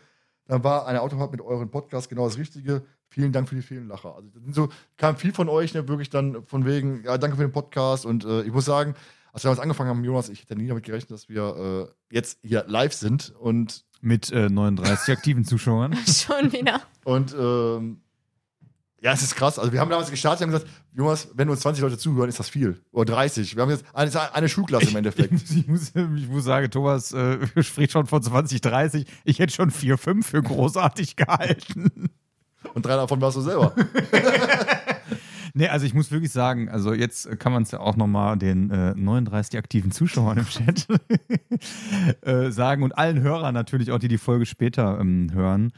Dann 0.47 0.63
war 0.63 0.87
eine 0.87 1.01
Autofahrt 1.01 1.31
mit 1.31 1.41
euren 1.41 1.69
Podcast 1.69 2.09
genau 2.09 2.25
das 2.25 2.37
Richtige. 2.37 2.83
Vielen 3.09 3.31
Dank 3.31 3.49
für 3.49 3.55
die 3.55 3.61
vielen 3.61 3.87
Lacher. 3.87 4.15
Also 4.15 4.29
das 4.29 4.43
sind 4.43 4.53
so, 4.53 4.69
kam 4.97 5.17
viel 5.17 5.33
von 5.33 5.49
euch, 5.49 5.73
ne, 5.73 5.87
wirklich 5.87 6.09
dann 6.09 6.43
von 6.45 6.65
wegen, 6.65 7.03
ja, 7.03 7.17
danke 7.17 7.37
für 7.37 7.43
den 7.43 7.51
Podcast. 7.51 8.05
Und 8.05 8.25
äh, 8.25 8.43
ich 8.43 8.51
muss 8.51 8.65
sagen, 8.65 8.95
als 9.33 9.43
wir 9.43 9.49
damals 9.49 9.61
angefangen 9.61 9.89
haben, 9.89 10.03
Jonas, 10.03 10.29
ich 10.29 10.41
hätte 10.41 10.55
nie 10.55 10.67
damit 10.67 10.83
gerechnet, 10.83 11.11
dass 11.11 11.29
wir 11.29 11.89
äh, 12.11 12.15
jetzt 12.15 12.39
hier 12.43 12.65
live 12.67 12.93
sind 12.93 13.33
und 13.39 13.85
mit 14.01 14.31
äh, 14.31 14.49
39 14.49 15.15
aktiven 15.15 15.45
Zuschauern. 15.45 15.95
Schon 16.07 16.51
wieder. 16.51 16.81
Und 17.03 17.35
ähm, 17.37 18.01
ja, 19.01 19.11
es 19.11 19.21
ist 19.21 19.35
krass. 19.35 19.59
Also 19.59 19.71
wir 19.71 19.79
haben 19.79 19.89
damals 19.89 20.09
gestartet 20.09 20.47
und 20.47 20.53
haben 20.53 20.59
gesagt, 20.59 20.83
Jonas, 20.93 21.29
wenn 21.35 21.49
uns 21.49 21.59
20 21.59 21.83
Leute 21.83 21.97
zuhören, 21.97 22.29
ist 22.29 22.39
das 22.39 22.49
viel. 22.49 22.81
Oder 22.91 23.13
30. 23.13 23.55
Wir 23.55 23.61
haben 23.61 23.69
jetzt 23.69 23.85
eine, 23.93 24.33
eine 24.33 24.49
Schulklasse 24.49 24.89
im 24.89 24.95
Endeffekt. 24.95 25.33
Ich 25.57 25.67
muss, 25.67 25.93
ich 25.95 26.27
muss 26.27 26.43
sagen, 26.43 26.69
Thomas 26.71 27.11
äh, 27.13 27.37
spricht 27.63 27.91
schon 27.91 28.07
von 28.07 28.21
20, 28.21 28.61
30. 28.61 29.05
Ich 29.23 29.39
hätte 29.39 29.53
schon 29.53 29.71
4, 29.71 29.97
5 29.97 30.25
für 30.25 30.41
großartig 30.41 31.15
gehalten. 31.15 32.09
Und 32.73 32.85
drei 32.85 32.95
davon 32.95 33.21
warst 33.21 33.37
du 33.37 33.41
selber. 33.41 33.73
Nee, 35.53 35.69
also 35.69 35.87
ich 35.87 35.95
muss 35.95 36.11
wirklich 36.11 36.31
sagen, 36.31 36.69
also 36.69 36.93
jetzt 36.93 37.39
kann 37.39 37.51
man 37.51 37.63
es 37.63 37.71
ja 37.71 37.79
auch 37.79 37.95
nochmal 37.95 38.37
den 38.37 38.69
äh, 38.69 38.93
39 38.93 39.57
aktiven 39.57 39.89
Zuschauern 39.89 40.37
im 40.37 40.45
Chat 40.45 40.85
äh, 42.21 42.51
sagen 42.51 42.83
und 42.83 42.95
allen 42.95 43.21
Hörern 43.21 43.55
natürlich 43.55 43.91
auch, 43.91 43.97
die 43.97 44.07
die 44.07 44.19
Folge 44.19 44.45
später 44.45 44.99
ähm, 44.99 45.31
hören. 45.33 45.73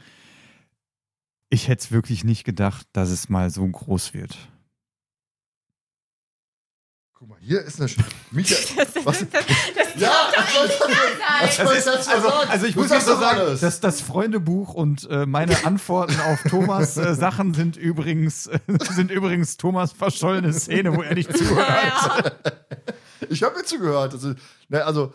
Ich 1.50 1.66
hätte 1.68 1.82
es 1.84 1.90
wirklich 1.92 2.22
nicht 2.24 2.44
gedacht, 2.44 2.86
dass 2.92 3.10
es 3.10 3.28
mal 3.28 3.50
so 3.50 3.66
groß 3.66 4.14
wird. 4.14 4.38
Guck 7.12 7.28
mal, 7.28 7.38
hier 7.40 7.60
ist 7.62 7.78
eine. 7.80 7.88
Sch 7.88 7.96
Michael. 8.30 8.64
Das, 8.76 9.04
Was? 9.04 9.18
das, 9.18 9.28
das, 9.30 9.46
das 9.92 10.00
Ja, 10.00 10.10
was 10.32 11.56
soll 11.56 11.76
ich 11.76 11.84
dazu 11.84 12.10
Also, 12.10 12.28
sagen? 12.28 12.50
also 12.50 12.66
ich 12.66 12.76
muss 12.76 12.90
jetzt 12.90 13.04
so 13.06 13.16
sagen, 13.18 13.58
dass 13.60 13.80
das 13.80 14.00
Freundebuch 14.00 14.72
und 14.74 15.06
äh, 15.10 15.26
meine 15.26 15.64
Antworten 15.66 16.18
auf 16.20 16.40
Thomas 16.48 16.96
äh, 16.96 17.14
Sachen 17.14 17.52
sind 17.52 17.76
übrigens, 17.76 18.46
äh, 18.46 18.60
sind 18.92 19.10
übrigens 19.10 19.56
Thomas 19.56 19.92
verschollene 19.92 20.52
Szene, 20.52 20.96
wo 20.96 21.02
er 21.02 21.14
nicht 21.14 21.36
zuhört. 21.36 21.68
ja. 21.68 22.24
Ich 23.28 23.42
habe 23.42 23.58
mir 23.58 23.64
zugehört. 23.64 24.14
Also, 24.14 24.34
ne, 24.68 24.84
also, 24.84 25.12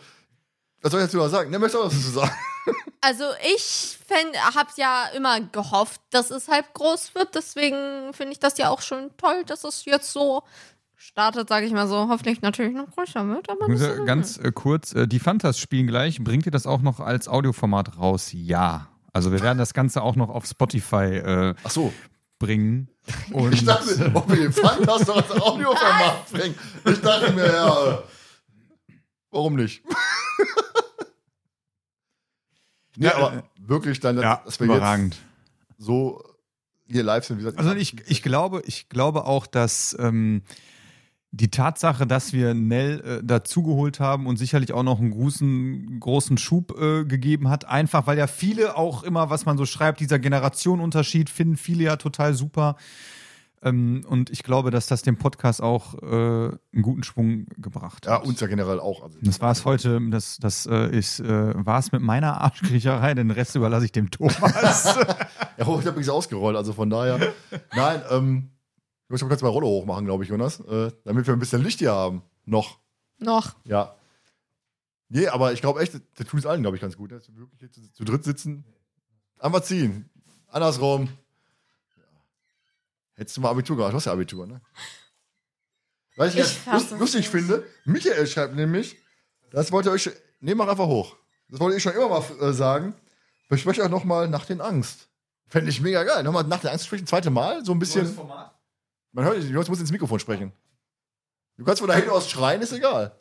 was 0.82 0.92
soll 0.92 1.00
ich 1.00 1.06
dazu 1.10 1.26
sagen? 1.28 1.50
Ne, 1.50 1.58
möchtest 1.58 1.74
du 1.74 1.80
auch 1.80 1.86
was 1.86 1.94
dazu 1.94 2.10
sagen? 2.10 2.30
Also 3.00 3.24
ich 3.54 3.98
habe 4.54 4.70
ja 4.76 5.04
immer 5.14 5.40
gehofft, 5.40 6.00
dass 6.10 6.30
es 6.30 6.48
halb 6.48 6.74
groß 6.74 7.14
wird. 7.14 7.34
Deswegen 7.34 8.12
finde 8.12 8.32
ich 8.32 8.40
das 8.40 8.58
ja 8.58 8.70
auch 8.70 8.80
schon 8.80 9.10
toll, 9.16 9.44
dass 9.44 9.64
es 9.64 9.84
jetzt 9.84 10.12
so 10.12 10.42
startet, 10.96 11.48
sage 11.48 11.66
ich 11.66 11.72
mal 11.72 11.86
so. 11.86 12.08
Hoffentlich 12.08 12.42
natürlich 12.42 12.74
noch 12.74 12.90
größer 12.90 13.26
wird. 13.28 13.48
Aber 13.48 13.72
ja 13.72 14.04
ganz 14.04 14.38
äh, 14.38 14.50
kurz, 14.52 14.92
äh, 14.94 15.06
die 15.06 15.20
Fantas 15.20 15.58
spielen 15.58 15.86
gleich. 15.86 16.22
Bringt 16.22 16.46
ihr 16.46 16.52
das 16.52 16.66
auch 16.66 16.80
noch 16.80 17.00
als 17.00 17.28
Audioformat 17.28 17.98
raus? 17.98 18.30
Ja. 18.32 18.88
Also 19.12 19.32
wir 19.32 19.40
werden 19.40 19.58
das 19.58 19.72
Ganze 19.72 20.02
auch 20.02 20.16
noch 20.16 20.28
auf 20.28 20.46
Spotify 20.46 21.16
äh, 21.16 21.54
Ach 21.64 21.70
so. 21.70 21.92
bringen. 22.38 22.88
Und 23.32 23.54
Ich 23.54 23.64
dachte, 23.64 24.10
ob 24.14 24.28
wir 24.28 24.36
den 24.36 24.52
Fantas 24.52 25.06
noch 25.06 25.16
als 25.16 25.30
Audioformat 25.30 26.30
bringen. 26.32 26.54
Ich 26.84 27.00
dachte 27.00 27.32
mir, 27.32 27.46
ja, 27.46 27.92
äh, 27.92 27.98
warum 29.30 29.54
nicht? 29.54 29.82
nee, 32.96 33.06
Ja, 33.06 33.16
aber 33.16 33.36
äh, 33.38 33.42
wirklich 33.58 34.00
dann, 34.00 34.18
ja, 34.18 34.42
dass 34.44 34.60
wir 34.60 34.66
überragend. 34.66 35.14
jetzt 35.14 35.86
so 35.86 36.22
hier 36.88 37.02
live 37.02 37.24
sind. 37.24 37.38
Wie 37.38 37.42
gesagt, 37.42 37.58
Also 37.58 37.74
ich, 37.74 37.96
ich 38.08 38.22
glaube, 38.22 38.62
ich 38.66 38.88
glaube 38.88 39.24
auch, 39.24 39.46
dass 39.46 39.96
ähm, 39.98 40.42
die 41.32 41.50
Tatsache, 41.50 42.06
dass 42.06 42.32
wir 42.32 42.54
Nell 42.54 43.00
äh, 43.00 43.24
dazugeholt 43.24 44.00
haben 44.00 44.26
und 44.26 44.36
sicherlich 44.38 44.72
auch 44.72 44.82
noch 44.82 45.00
einen 45.00 45.10
großen, 45.10 46.00
großen 46.00 46.38
Schub 46.38 46.78
äh, 46.80 47.04
gegeben 47.04 47.48
hat, 47.50 47.66
einfach 47.66 48.06
weil 48.06 48.16
ja 48.16 48.26
viele 48.26 48.76
auch 48.76 49.02
immer, 49.02 49.28
was 49.28 49.44
man 49.44 49.58
so 49.58 49.66
schreibt, 49.66 50.00
dieser 50.00 50.18
Generationenunterschied 50.18 51.28
finden 51.28 51.56
viele 51.56 51.84
ja 51.84 51.96
total 51.96 52.34
super. 52.34 52.76
Ähm, 53.62 54.04
und 54.08 54.30
ich 54.30 54.42
glaube, 54.42 54.70
dass 54.70 54.86
das 54.86 55.02
dem 55.02 55.16
Podcast 55.16 55.62
auch 55.62 55.94
äh, 56.02 56.06
einen 56.06 56.82
guten 56.82 57.02
Schwung 57.02 57.46
gebracht 57.56 58.06
Ja, 58.06 58.12
hat. 58.20 58.24
uns 58.26 58.38
ja 58.40 58.46
generell 58.46 58.78
auch. 58.80 59.02
Also, 59.02 59.18
Das 59.22 59.40
war 59.40 59.50
es 59.50 59.64
heute, 59.64 60.00
das, 60.10 60.36
das 60.38 60.66
äh, 60.66 60.96
ist, 60.96 61.20
äh, 61.20 61.52
war 61.66 61.78
es 61.78 61.90
mit 61.90 62.02
meiner 62.02 62.40
Arschkriecherei, 62.40 63.14
den 63.14 63.30
Rest 63.30 63.56
überlasse 63.56 63.86
ich 63.86 63.92
dem 63.92 64.10
Thomas. 64.10 64.36
Ja, 65.58 65.66
oh, 65.66 65.72
ich 65.80 65.86
habe 65.86 65.88
übrigens 65.92 66.10
ausgerollt, 66.10 66.54
also 66.54 66.74
von 66.74 66.90
daher. 66.90 67.32
Nein, 67.74 68.02
ähm, 68.10 68.50
ich 69.06 69.10
muss 69.10 69.22
mal 69.22 69.28
kurz 69.28 69.40
mal 69.40 69.48
Rolle 69.48 69.66
hochmachen, 69.66 70.04
glaube 70.04 70.22
ich, 70.22 70.28
Jonas, 70.28 70.60
äh, 70.60 70.92
damit 71.04 71.26
wir 71.26 71.32
ein 71.32 71.38
bisschen 71.38 71.62
Licht 71.62 71.78
hier 71.78 71.92
haben. 71.92 72.20
Noch, 72.44 72.78
Noch. 73.18 73.54
ja. 73.64 73.94
Nee, 75.08 75.28
aber 75.28 75.54
ich 75.54 75.62
glaube 75.62 75.80
echt, 75.80 75.94
der 76.18 76.26
tut 76.26 76.40
es 76.40 76.46
allen, 76.46 76.60
glaube 76.60 76.76
ich, 76.76 76.82
ganz 76.82 76.96
gut, 76.96 77.10
ne? 77.10 77.16
dass 77.18 77.28
wir 77.28 77.36
wirklich 77.38 77.60
hier 77.60 77.70
zu, 77.72 77.90
zu 77.92 78.04
dritt 78.04 78.24
sitzen. 78.24 78.64
Einfach 79.38 79.62
ziehen. 79.62 80.10
Andersrum. 80.48 81.08
Hättest 83.16 83.36
du 83.36 83.40
mal 83.40 83.50
Abitur 83.50 83.76
gemacht, 83.76 83.92
du 83.92 83.96
hast 83.96 84.04
ja 84.04 84.12
Abitur, 84.12 84.46
ne? 84.46 84.60
Was 86.16 86.34
ich, 86.34 86.40
Ich 86.40 86.66
es 86.72 86.90
lustig 86.92 87.20
nicht. 87.22 87.28
finde, 87.30 87.66
Michael 87.84 88.26
schreibt 88.26 88.54
nämlich, 88.54 88.96
das 89.50 89.72
wollte 89.72 89.90
euch, 89.90 90.10
nee, 90.40 90.54
mach 90.54 90.68
einfach 90.68 90.86
hoch. 90.86 91.16
Das 91.48 91.60
wollte 91.60 91.76
ich 91.76 91.82
schon 91.82 91.92
immer 91.92 92.08
mal 92.08 92.22
äh, 92.40 92.52
sagen. 92.52 92.94
Besprecht 93.48 93.80
euch 93.80 93.88
nochmal 93.88 94.28
nach 94.28 94.44
den 94.46 94.60
Angst. 94.60 95.08
Fände 95.46 95.70
ich 95.70 95.80
mega 95.80 96.02
geil. 96.04 96.22
Nochmal 96.24 96.44
nach 96.44 96.60
der 96.60 96.72
Angst 96.72 96.86
sprechen, 96.86 97.06
zweite 97.06 97.30
Mal, 97.30 97.64
so 97.64 97.72
ein 97.72 97.78
bisschen. 97.78 98.16
Man 99.12 99.24
hört 99.24 99.36
dich, 99.36 99.48
Jonas 99.48 99.68
muss 99.68 99.80
ins 99.80 99.92
Mikrofon 99.92 100.18
sprechen. 100.18 100.52
Du 101.56 101.64
kannst 101.64 101.80
von 101.80 101.88
da 101.88 101.94
hinten 101.94 102.10
aus 102.10 102.28
schreien, 102.28 102.60
ist 102.60 102.72
egal. 102.72 103.18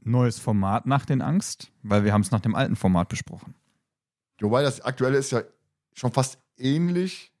Neues 0.00 0.38
Format 0.38 0.86
nach 0.86 1.06
den 1.06 1.22
Angst, 1.22 1.70
weil 1.82 2.04
wir 2.04 2.12
haben 2.12 2.20
es 2.20 2.30
nach 2.30 2.40
dem 2.40 2.54
alten 2.54 2.76
Format 2.76 3.08
besprochen. 3.08 3.54
Wobei 4.40 4.62
das 4.62 4.80
aktuelle 4.80 5.16
ist 5.18 5.32
ja 5.32 5.42
schon 5.94 6.12
fast 6.12 6.38
ähnlich, 6.56 7.32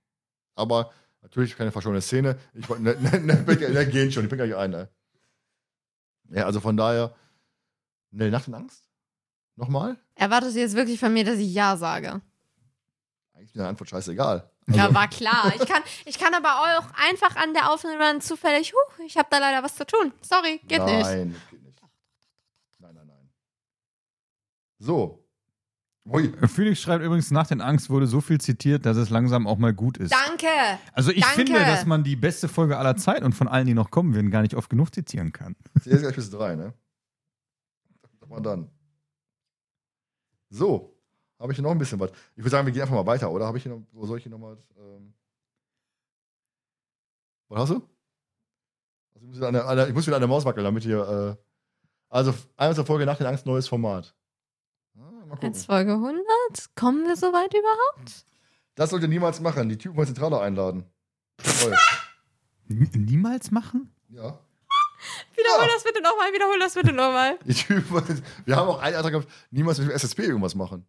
aber 0.56 0.92
natürlich 1.22 1.56
keine 1.56 1.70
verschollene 1.70 2.02
Szene. 2.02 2.38
Ich 2.54 2.68
wollte, 2.68 2.82
ne, 2.82 2.96
ne, 2.96 3.20
ne, 3.20 3.44
ne, 3.44 3.86
gehen 3.86 4.10
schon, 4.10 4.24
ich 4.24 4.30
bin 4.30 4.38
gleich 4.38 4.56
ein, 4.56 4.70
ne. 4.70 4.88
Ja, 6.30 6.46
also 6.46 6.60
von 6.60 6.76
daher, 6.76 7.14
ne, 8.10 8.30
nach 8.30 8.44
den 8.44 8.54
Angst? 8.54 8.84
Nochmal? 9.54 9.96
Erwartet 10.16 10.54
ihr 10.54 10.62
jetzt 10.62 10.74
wirklich 10.74 10.98
von 10.98 11.12
mir, 11.12 11.24
dass 11.24 11.38
ich 11.38 11.52
Ja 11.54 11.76
sage? 11.76 12.20
Eigentlich 13.32 13.50
ist 13.50 13.54
mir 13.54 13.62
die 13.62 13.68
Antwort 13.68 13.88
scheißegal. 13.90 14.50
Ja, 14.68 14.92
war 14.92 15.08
klar. 15.08 15.52
Ich 15.54 15.66
kann, 15.66 15.82
ich 16.04 16.18
kann 16.18 16.34
aber 16.34 16.78
auch 16.78 16.86
einfach 17.08 17.36
an 17.36 17.54
der 17.54 17.70
Aufnahme 17.70 17.98
dann 17.98 18.20
zufällig, 18.20 18.72
huh, 18.72 19.02
ich 19.06 19.16
habe 19.16 19.28
da 19.30 19.38
leider 19.38 19.62
was 19.62 19.76
zu 19.76 19.86
tun. 19.86 20.12
Sorry, 20.22 20.58
geht 20.66 20.82
nicht. 20.84 21.02
nein, 21.02 21.36
geht 21.50 21.62
nicht. 21.62 21.80
Nein, 22.78 22.94
nein, 22.94 23.06
nein. 23.06 23.30
So. 24.78 25.25
Ui. 26.08 26.32
Felix 26.46 26.80
schreibt 26.80 27.04
übrigens, 27.04 27.30
nach 27.30 27.46
den 27.46 27.60
Angst 27.60 27.90
wurde 27.90 28.06
so 28.06 28.20
viel 28.20 28.40
zitiert, 28.40 28.86
dass 28.86 28.96
es 28.96 29.10
langsam 29.10 29.46
auch 29.46 29.58
mal 29.58 29.74
gut 29.74 29.98
ist. 29.98 30.12
Danke. 30.12 30.46
Also 30.92 31.10
ich 31.10 31.22
Danke. 31.22 31.36
finde, 31.36 31.58
dass 31.60 31.84
man 31.84 32.04
die 32.04 32.14
beste 32.14 32.48
Folge 32.48 32.78
aller 32.78 32.96
Zeit 32.96 33.22
und 33.22 33.32
von 33.32 33.48
allen, 33.48 33.66
die 33.66 33.74
noch 33.74 33.90
kommen 33.90 34.14
werden, 34.14 34.30
gar 34.30 34.42
nicht 34.42 34.54
oft 34.54 34.70
genug 34.70 34.94
zitieren 34.94 35.32
kann. 35.32 35.56
Jetzt 35.84 36.02
gleich 36.02 36.14
bis 36.14 36.30
drei, 36.30 36.54
ne? 36.54 36.72
Sag 38.20 38.28
mal 38.28 38.40
dann. 38.40 38.70
So. 40.48 40.92
Habe 41.38 41.52
ich 41.52 41.56
hier 41.56 41.62
noch 41.64 41.72
ein 41.72 41.78
bisschen 41.78 42.00
was? 42.00 42.10
Ich 42.34 42.38
würde 42.38 42.50
sagen, 42.50 42.66
wir 42.66 42.72
gehen 42.72 42.82
einfach 42.82 42.94
mal 42.94 43.06
weiter, 43.06 43.30
oder? 43.30 43.46
Habe 43.46 43.58
ich 43.58 43.64
hier 43.64 43.72
noch, 43.72 43.82
wo 43.92 44.06
soll 44.06 44.18
ich 44.18 44.22
hier 44.22 44.32
noch 44.32 44.38
mal. 44.38 44.56
Ähm 44.78 45.12
was 47.48 47.60
hast 47.60 47.70
du? 47.70 47.74
Also 49.14 49.24
ich, 49.24 49.26
muss 49.26 49.36
wieder 49.36 49.48
an 49.48 49.54
der, 49.54 49.68
an 49.68 49.76
der, 49.76 49.88
ich 49.88 49.94
muss 49.94 50.06
wieder 50.06 50.16
an 50.16 50.22
der 50.22 50.28
Maus 50.28 50.44
wackeln, 50.44 50.64
damit 50.64 50.82
hier. 50.82 51.36
Äh 51.38 51.42
also, 52.08 52.32
einmal 52.56 52.74
zur 52.76 52.86
Folge 52.86 53.04
nach 53.04 53.18
den 53.18 53.26
Angst, 53.26 53.44
neues 53.44 53.68
Format. 53.68 54.14
Mal 55.26 55.34
gucken. 55.34 55.52
Jetzt 55.52 55.66
Folge 55.66 55.92
100. 55.92 56.20
Kommen 56.74 57.06
wir 57.06 57.16
so 57.16 57.26
weit 57.32 57.52
überhaupt? 57.52 58.24
Das 58.74 58.90
sollt 58.90 59.02
ihr 59.02 59.08
niemals 59.08 59.40
machen. 59.40 59.68
Die 59.68 59.78
Typen 59.78 59.96
mal 59.96 60.06
Zentrale 60.06 60.40
einladen. 60.40 60.84
Toll. 61.38 61.74
Niemals 62.68 63.50
machen? 63.50 63.92
ja. 64.08 64.38
Wiederhol 65.36 65.66
Ja. 65.66 65.72
das 65.74 65.84
bitte 65.84 66.02
nochmal, 66.02 66.32
wiederhol 66.32 66.58
das 66.58 66.74
bitte 66.74 66.92
nochmal. 66.92 67.38
Die 67.44 67.54
Typen, 67.54 68.20
wir 68.46 68.56
haben 68.56 68.68
auch 68.68 68.80
einen 68.80 68.96
Antrag 68.96 69.12
gehabt, 69.12 69.28
niemals 69.50 69.78
mit 69.78 69.88
dem 69.88 69.94
SSP 69.94 70.20
irgendwas 70.24 70.54
machen. 70.54 70.86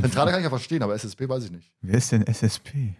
Zentrale 0.00 0.30
kann 0.30 0.40
ich 0.40 0.44
ja 0.44 0.50
verstehen, 0.50 0.82
aber 0.82 0.94
SSP 0.94 1.28
weiß 1.28 1.44
ich 1.44 1.50
nicht. 1.50 1.72
Wer 1.80 1.98
ist 1.98 2.12
denn 2.12 2.26
SSP? 2.26 2.94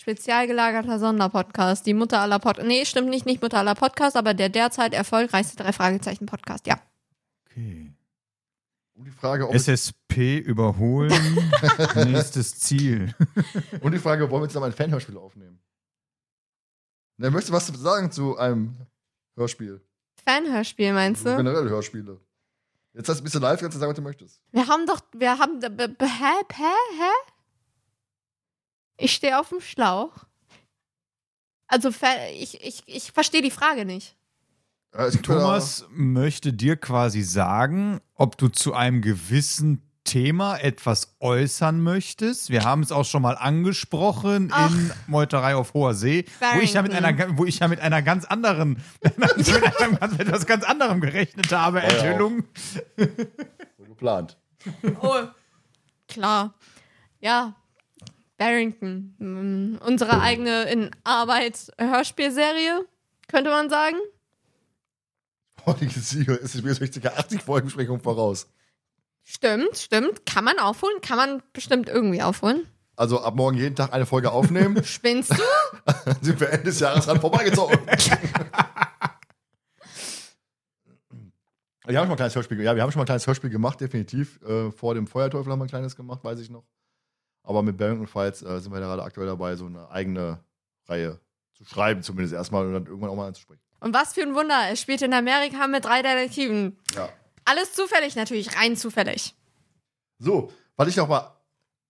Spezial 0.00 0.46
gelagerter 0.46 0.98
Sonderpodcast. 0.98 1.84
Die 1.86 1.94
Mutter 1.94 2.20
aller 2.20 2.38
Podcasts. 2.38 2.68
Nee, 2.68 2.84
stimmt 2.86 3.10
nicht, 3.10 3.26
nicht 3.26 3.42
Mutter 3.42 3.58
aller 3.58 3.74
Podcasts, 3.74 4.16
aber 4.16 4.32
der 4.34 4.48
derzeit 4.48 4.94
erfolgreichste 4.94 5.56
drei 5.62 5.72
Fragezeichen 5.72 6.26
Podcast. 6.26 6.66
Ja. 6.66 6.80
Okay. 7.46 7.92
Und 9.00 9.06
die 9.06 9.12
Frage, 9.12 9.48
ob 9.48 9.54
SSP 9.54 10.40
überholen. 10.40 11.10
Nächstes 11.94 12.58
Ziel. 12.58 13.14
und 13.80 13.92
die 13.92 13.98
Frage, 13.98 14.30
wollen 14.30 14.42
wir 14.42 14.48
zusammen 14.48 14.66
ein 14.66 14.72
Fanhörspiel 14.74 15.16
aufnehmen? 15.16 15.58
Na, 17.16 17.30
möchtest 17.30 17.48
du 17.48 17.54
was 17.54 17.66
sagen 17.68 18.12
zu 18.12 18.36
einem 18.36 18.76
Hörspiel? 19.38 19.80
Fanhörspiel 20.26 20.92
meinst 20.92 21.24
du? 21.24 21.34
Generell 21.34 21.70
Hörspiele. 21.70 22.20
Jetzt 22.92 23.08
hast 23.08 23.16
du 23.16 23.22
ein 23.22 23.24
bisschen 23.24 23.40
live, 23.40 23.58
kannst 23.58 23.74
du 23.74 23.78
sagen, 23.78 23.88
was 23.88 23.96
du 23.96 24.02
möchtest. 24.02 24.42
Wir 24.52 24.66
haben 24.66 24.84
doch, 24.84 25.00
wir 25.14 25.38
haben, 25.38 25.62
hä, 25.62 25.96
hä, 25.98 26.64
hä? 26.98 27.32
Ich 28.98 29.14
stehe 29.14 29.40
auf 29.40 29.48
dem 29.48 29.62
Schlauch. 29.62 30.26
Also, 31.68 31.88
ich, 32.34 32.62
ich, 32.62 32.82
ich 32.84 33.12
verstehe 33.12 33.40
die 33.40 33.50
Frage 33.50 33.86
nicht. 33.86 34.14
Gibt 34.92 35.26
Thomas 35.26 35.86
möchte 35.90 36.52
dir 36.52 36.76
quasi 36.76 37.22
sagen, 37.22 38.00
ob 38.14 38.36
du 38.36 38.48
zu 38.48 38.74
einem 38.74 39.02
gewissen 39.02 39.82
Thema 40.02 40.56
etwas 40.56 41.14
äußern 41.20 41.80
möchtest. 41.80 42.50
Wir 42.50 42.64
haben 42.64 42.82
es 42.82 42.90
auch 42.90 43.04
schon 43.04 43.22
mal 43.22 43.36
angesprochen 43.36 44.50
Ach. 44.52 44.70
in 44.70 44.92
Meuterei 45.06 45.54
auf 45.54 45.74
hoher 45.74 45.94
See, 45.94 46.24
wo 46.54 46.60
ich 46.60 46.72
ja 46.72 46.82
mit 46.82 46.92
einer, 46.92 47.38
wo 47.38 47.44
ich 47.44 47.60
ja 47.60 47.68
mit 47.68 47.80
einer 47.80 48.02
ganz 48.02 48.24
anderen, 48.24 48.82
mit 49.02 49.80
einem 49.80 49.96
ganz, 49.98 50.18
etwas 50.18 50.46
ganz 50.46 50.64
anderem 50.64 51.00
gerechnet 51.00 51.52
habe. 51.52 51.78
ja. 51.78 51.84
Enthüllung. 51.84 52.44
so 52.96 53.84
geplant. 53.84 54.36
Oh, 55.00 55.20
klar. 56.08 56.54
Ja, 57.20 57.54
Barrington. 58.36 59.14
Mm, 59.18 59.76
Unsere 59.84 60.20
eigene 60.20 60.64
in 60.64 60.90
Arbeit 61.04 61.70
Hörspielserie, 61.78 62.84
könnte 63.28 63.50
man 63.50 63.70
sagen. 63.70 63.96
Heutiges 65.66 66.10
Sieger 66.10 66.38
ist 66.38 66.62
mir 66.62 66.72
60er, 66.72 67.16
80 67.16 67.42
Folgensprechung 67.42 68.00
voraus. 68.00 68.48
Stimmt, 69.24 69.76
stimmt. 69.76 70.26
Kann 70.26 70.44
man 70.44 70.58
aufholen? 70.58 71.00
Kann 71.02 71.16
man 71.16 71.42
bestimmt 71.52 71.88
irgendwie 71.88 72.22
aufholen. 72.22 72.66
Also 72.96 73.22
ab 73.22 73.34
morgen 73.36 73.56
jeden 73.56 73.76
Tag 73.76 73.92
eine 73.92 74.04
Folge 74.06 74.30
aufnehmen, 74.30 74.84
Spinnst 74.84 75.32
du? 75.32 75.42
sind 76.20 76.38
wir 76.40 76.50
Ende 76.50 76.64
des 76.64 76.80
Jahres 76.80 77.06
dran 77.06 77.20
vorbeigezogen. 77.20 77.78
Wir 81.86 81.98
haben 81.98 82.04
schon 82.04 82.10
mal 82.10 82.14
ein 82.14 82.16
kleines 82.18 82.36
Hörspiel, 82.36 82.60
ja, 82.60 82.76
wir 82.76 82.82
haben 82.82 82.92
schon 82.92 83.00
mal 83.00 83.04
ein 83.04 83.06
kleines 83.06 83.26
Hörspiel 83.26 83.50
gemacht, 83.50 83.80
definitiv. 83.80 84.40
Äh, 84.42 84.70
vor 84.70 84.94
dem 84.94 85.08
Feuerteufel 85.08 85.50
haben 85.50 85.58
wir 85.58 85.64
ein 85.64 85.70
kleines 85.70 85.96
gemacht, 85.96 86.22
weiß 86.22 86.38
ich 86.38 86.48
noch. 86.48 86.64
Aber 87.42 87.62
mit 87.62 87.78
Barrington 87.78 88.06
Fights 88.06 88.42
äh, 88.42 88.60
sind 88.60 88.70
wir 88.72 88.78
gerade 88.78 89.02
aktuell 89.02 89.26
dabei, 89.26 89.56
so 89.56 89.66
eine 89.66 89.90
eigene 89.90 90.38
Reihe 90.86 91.18
zu 91.54 91.64
schreiben, 91.64 92.02
zumindest 92.02 92.34
erstmal 92.34 92.66
und 92.66 92.74
dann 92.74 92.86
irgendwann 92.86 93.10
auch 93.10 93.16
mal 93.16 93.26
anzusprechen. 93.26 93.62
Und 93.80 93.94
was 93.94 94.12
für 94.12 94.22
ein 94.22 94.34
Wunder. 94.34 94.70
Es 94.70 94.80
spielt 94.80 95.02
in 95.02 95.12
Amerika 95.12 95.66
mit 95.66 95.84
drei 95.84 96.02
Detektiven. 96.02 96.78
Ja. 96.94 97.08
Alles 97.44 97.72
zufällig 97.72 98.14
natürlich, 98.14 98.56
rein 98.56 98.76
zufällig. 98.76 99.34
So, 100.18 100.52
was 100.76 100.88
ich 100.88 100.96
noch 100.96 101.08
mal. 101.08 101.34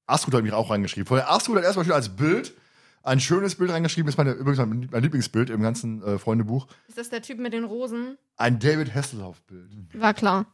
Astrud 0.07 0.35
hat 0.35 0.43
mich 0.43 0.53
auch 0.53 0.71
reingeschrieben. 0.71 1.07
Vorher 1.07 1.31
Astrud 1.31 1.57
hat 1.59 1.65
erstmal 1.65 1.85
schon 1.85 1.95
als 1.95 2.09
Bild 2.17 2.55
ein 3.03 3.21
schönes 3.21 3.55
Bild 3.55 3.71
reingeschrieben. 3.71 4.09
Ist 4.09 4.19
meine, 4.19 4.33
übrigens 4.33 4.59
mein, 4.59 4.89
mein 4.91 5.03
Lieblingsbild 5.03 5.51
im 5.51 5.63
ganzen 5.63 6.03
äh, 6.03 6.19
Freundebuch. 6.19 6.67
Ist 6.89 6.99
das 6.99 7.11
der 7.11 7.23
Typ 7.23 7.39
mit 7.39 7.53
den 7.53 7.65
Rosen? 7.65 8.19
Ein 8.37 8.59
David 8.59 8.95
Hasselhoff-Bild. 8.95 10.01
War 10.01 10.15
klar. 10.15 10.47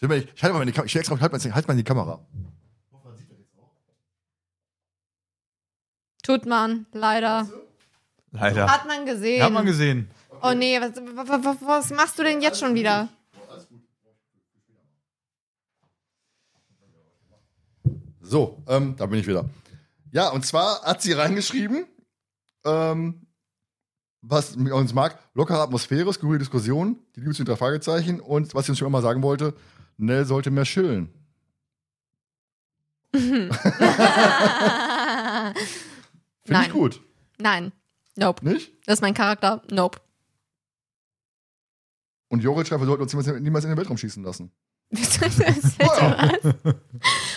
Ich, 0.00 0.08
ich 0.08 0.42
halte 0.42 0.56
mal, 0.56 0.72
Kam- 0.72 0.86
ich, 0.86 0.96
extra, 0.96 1.18
halte 1.18 1.36
mal, 1.36 1.54
halt 1.54 1.66
mal 1.68 1.72
in 1.72 1.78
die 1.78 1.84
Kamera. 1.84 2.20
Tut 6.22 6.44
man, 6.44 6.86
leider. 6.92 7.48
Leider. 8.32 8.70
Hat 8.70 8.86
man 8.86 9.06
gesehen. 9.06 9.42
Hat 9.42 9.52
man 9.52 9.64
gesehen. 9.64 10.10
Oh 10.42 10.52
nee, 10.54 10.80
was, 10.80 10.92
was, 10.94 11.56
was, 11.60 11.90
machst 11.90 12.18
du 12.18 12.22
denn 12.22 12.40
jetzt 12.40 12.60
schon 12.60 12.74
wieder? 12.74 13.08
So, 18.20 18.62
ähm, 18.68 18.94
da 18.96 19.06
bin 19.06 19.20
ich 19.20 19.26
wieder. 19.26 19.48
Ja, 20.12 20.28
und 20.28 20.44
zwar 20.44 20.82
hat 20.82 21.00
sie 21.02 21.12
reingeschrieben, 21.12 21.86
ähm, 22.64 23.26
was 24.20 24.56
uns 24.56 24.92
mag, 24.92 25.18
lockere 25.34 25.62
Atmosphäre, 25.62 26.12
skurrile 26.12 26.38
Diskussion, 26.38 26.98
die 27.16 27.20
Liebe 27.20 27.34
zu 27.34 27.44
drei 27.44 27.56
Fragezeichen 27.56 28.20
und 28.20 28.54
was 28.54 28.66
sie 28.66 28.72
uns 28.72 28.78
schon 28.78 28.88
immer 28.88 29.02
sagen 29.02 29.22
wollte, 29.22 29.54
Nell 30.00 30.24
sollte 30.24 30.50
mehr 30.52 30.64
chillen. 30.64 31.12
Finde 33.12 33.52
ich 36.62 36.70
gut, 36.70 37.00
Nein. 37.38 37.72
Nope. 38.14 38.48
nicht? 38.48 38.72
Das 38.86 38.94
ist 38.96 39.00
mein 39.00 39.14
Charakter. 39.14 39.62
Nope. 39.70 39.98
Und 42.28 42.42
Jorit 42.42 42.68
schreibt, 42.68 42.82
wir 42.82 42.86
sollten 42.86 43.02
uns 43.02 43.12
niemals, 43.12 43.40
niemals 43.40 43.64
in 43.64 43.70
den 43.70 43.78
Weltraum 43.78 43.96
schießen 43.96 44.22
lassen. 44.22 44.52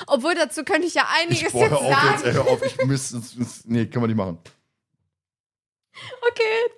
Obwohl 0.08 0.36
dazu 0.36 0.64
könnte 0.64 0.88
ich 0.88 0.94
ja 0.94 1.08
einiges 1.22 1.42
Ich 1.42 1.52
boah, 1.52 1.64
jetzt 1.64 1.74
auf 1.74 1.82
sagen. 1.88 2.08
jetzt, 2.12 2.26
ey, 2.26 2.34
hör 2.34 2.48
auf, 2.48 2.62
ich 2.64 2.86
müsste, 2.86 3.22
nee, 3.66 3.86
können 3.86 4.04
wir 4.04 4.08
nicht 4.08 4.18
machen. 4.18 4.38
Okay. 6.30 6.72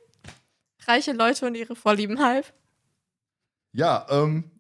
Reiche 0.88 1.14
Leute 1.14 1.46
und 1.48 1.56
ihre 1.56 1.76
Vorlieben 1.76 2.20
halb. 2.24 2.52
Ja, 3.72 4.06
ähm, 4.10 4.52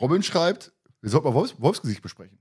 Robin 0.00 0.22
schreibt, 0.22 0.72
wir 1.00 1.10
sollten 1.10 1.28
mal 1.28 1.34
Wolfs 1.34 1.54
Wolfsgesicht 1.60 2.02
besprechen. 2.02 2.38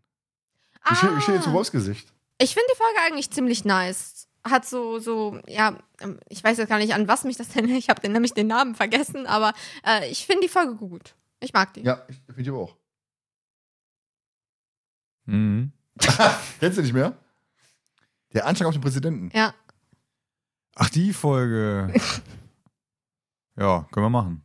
Wie 0.89 0.95
steht, 0.95 1.15
wie 1.15 1.21
steht 1.21 1.35
ihr 1.35 1.41
zu 1.41 1.49
Ah. 1.49 1.53
Wolfsgesicht? 1.53 2.11
Ich 2.39 2.53
finde 2.53 2.67
die 2.73 2.77
Folge 2.77 2.99
eigentlich 3.05 3.29
ziemlich 3.31 3.65
nice. 3.65 4.27
Hat 4.43 4.65
so, 4.65 4.99
so, 4.99 5.39
ja, 5.47 5.77
ähm, 5.99 6.19
ich 6.27 6.43
weiß 6.43 6.57
jetzt 6.57 6.69
gar 6.69 6.79
nicht, 6.79 6.93
an 6.93 7.07
was 7.07 7.23
mich 7.23 7.37
das 7.37 7.49
denn, 7.49 7.69
ich 7.75 7.89
habe 7.89 8.01
den, 8.01 8.11
nämlich 8.11 8.33
den 8.33 8.47
Namen 8.47 8.75
vergessen, 8.75 9.27
aber 9.27 9.53
äh, 9.85 10.09
ich 10.09 10.25
finde 10.25 10.41
die 10.43 10.49
Folge 10.49 10.75
gut. 10.75 11.15
Ich 11.39 11.53
mag 11.53 11.73
die. 11.73 11.81
Ja, 11.81 12.03
ich 12.07 12.17
finde 12.27 12.41
ich 12.41 12.49
aber 12.49 12.59
auch. 12.59 12.75
Mhm. 15.25 15.71
Kennst 16.59 16.77
du 16.77 16.81
nicht 16.81 16.93
mehr? 16.93 17.17
Der 18.33 18.45
Anschlag 18.45 18.67
auf 18.67 18.75
den 18.75 18.81
Präsidenten. 18.81 19.29
Ja. 19.33 19.53
Ach, 20.75 20.89
die 20.89 21.13
Folge. 21.13 21.93
ja, 23.57 23.87
können 23.91 24.05
wir 24.05 24.09
machen. 24.09 24.43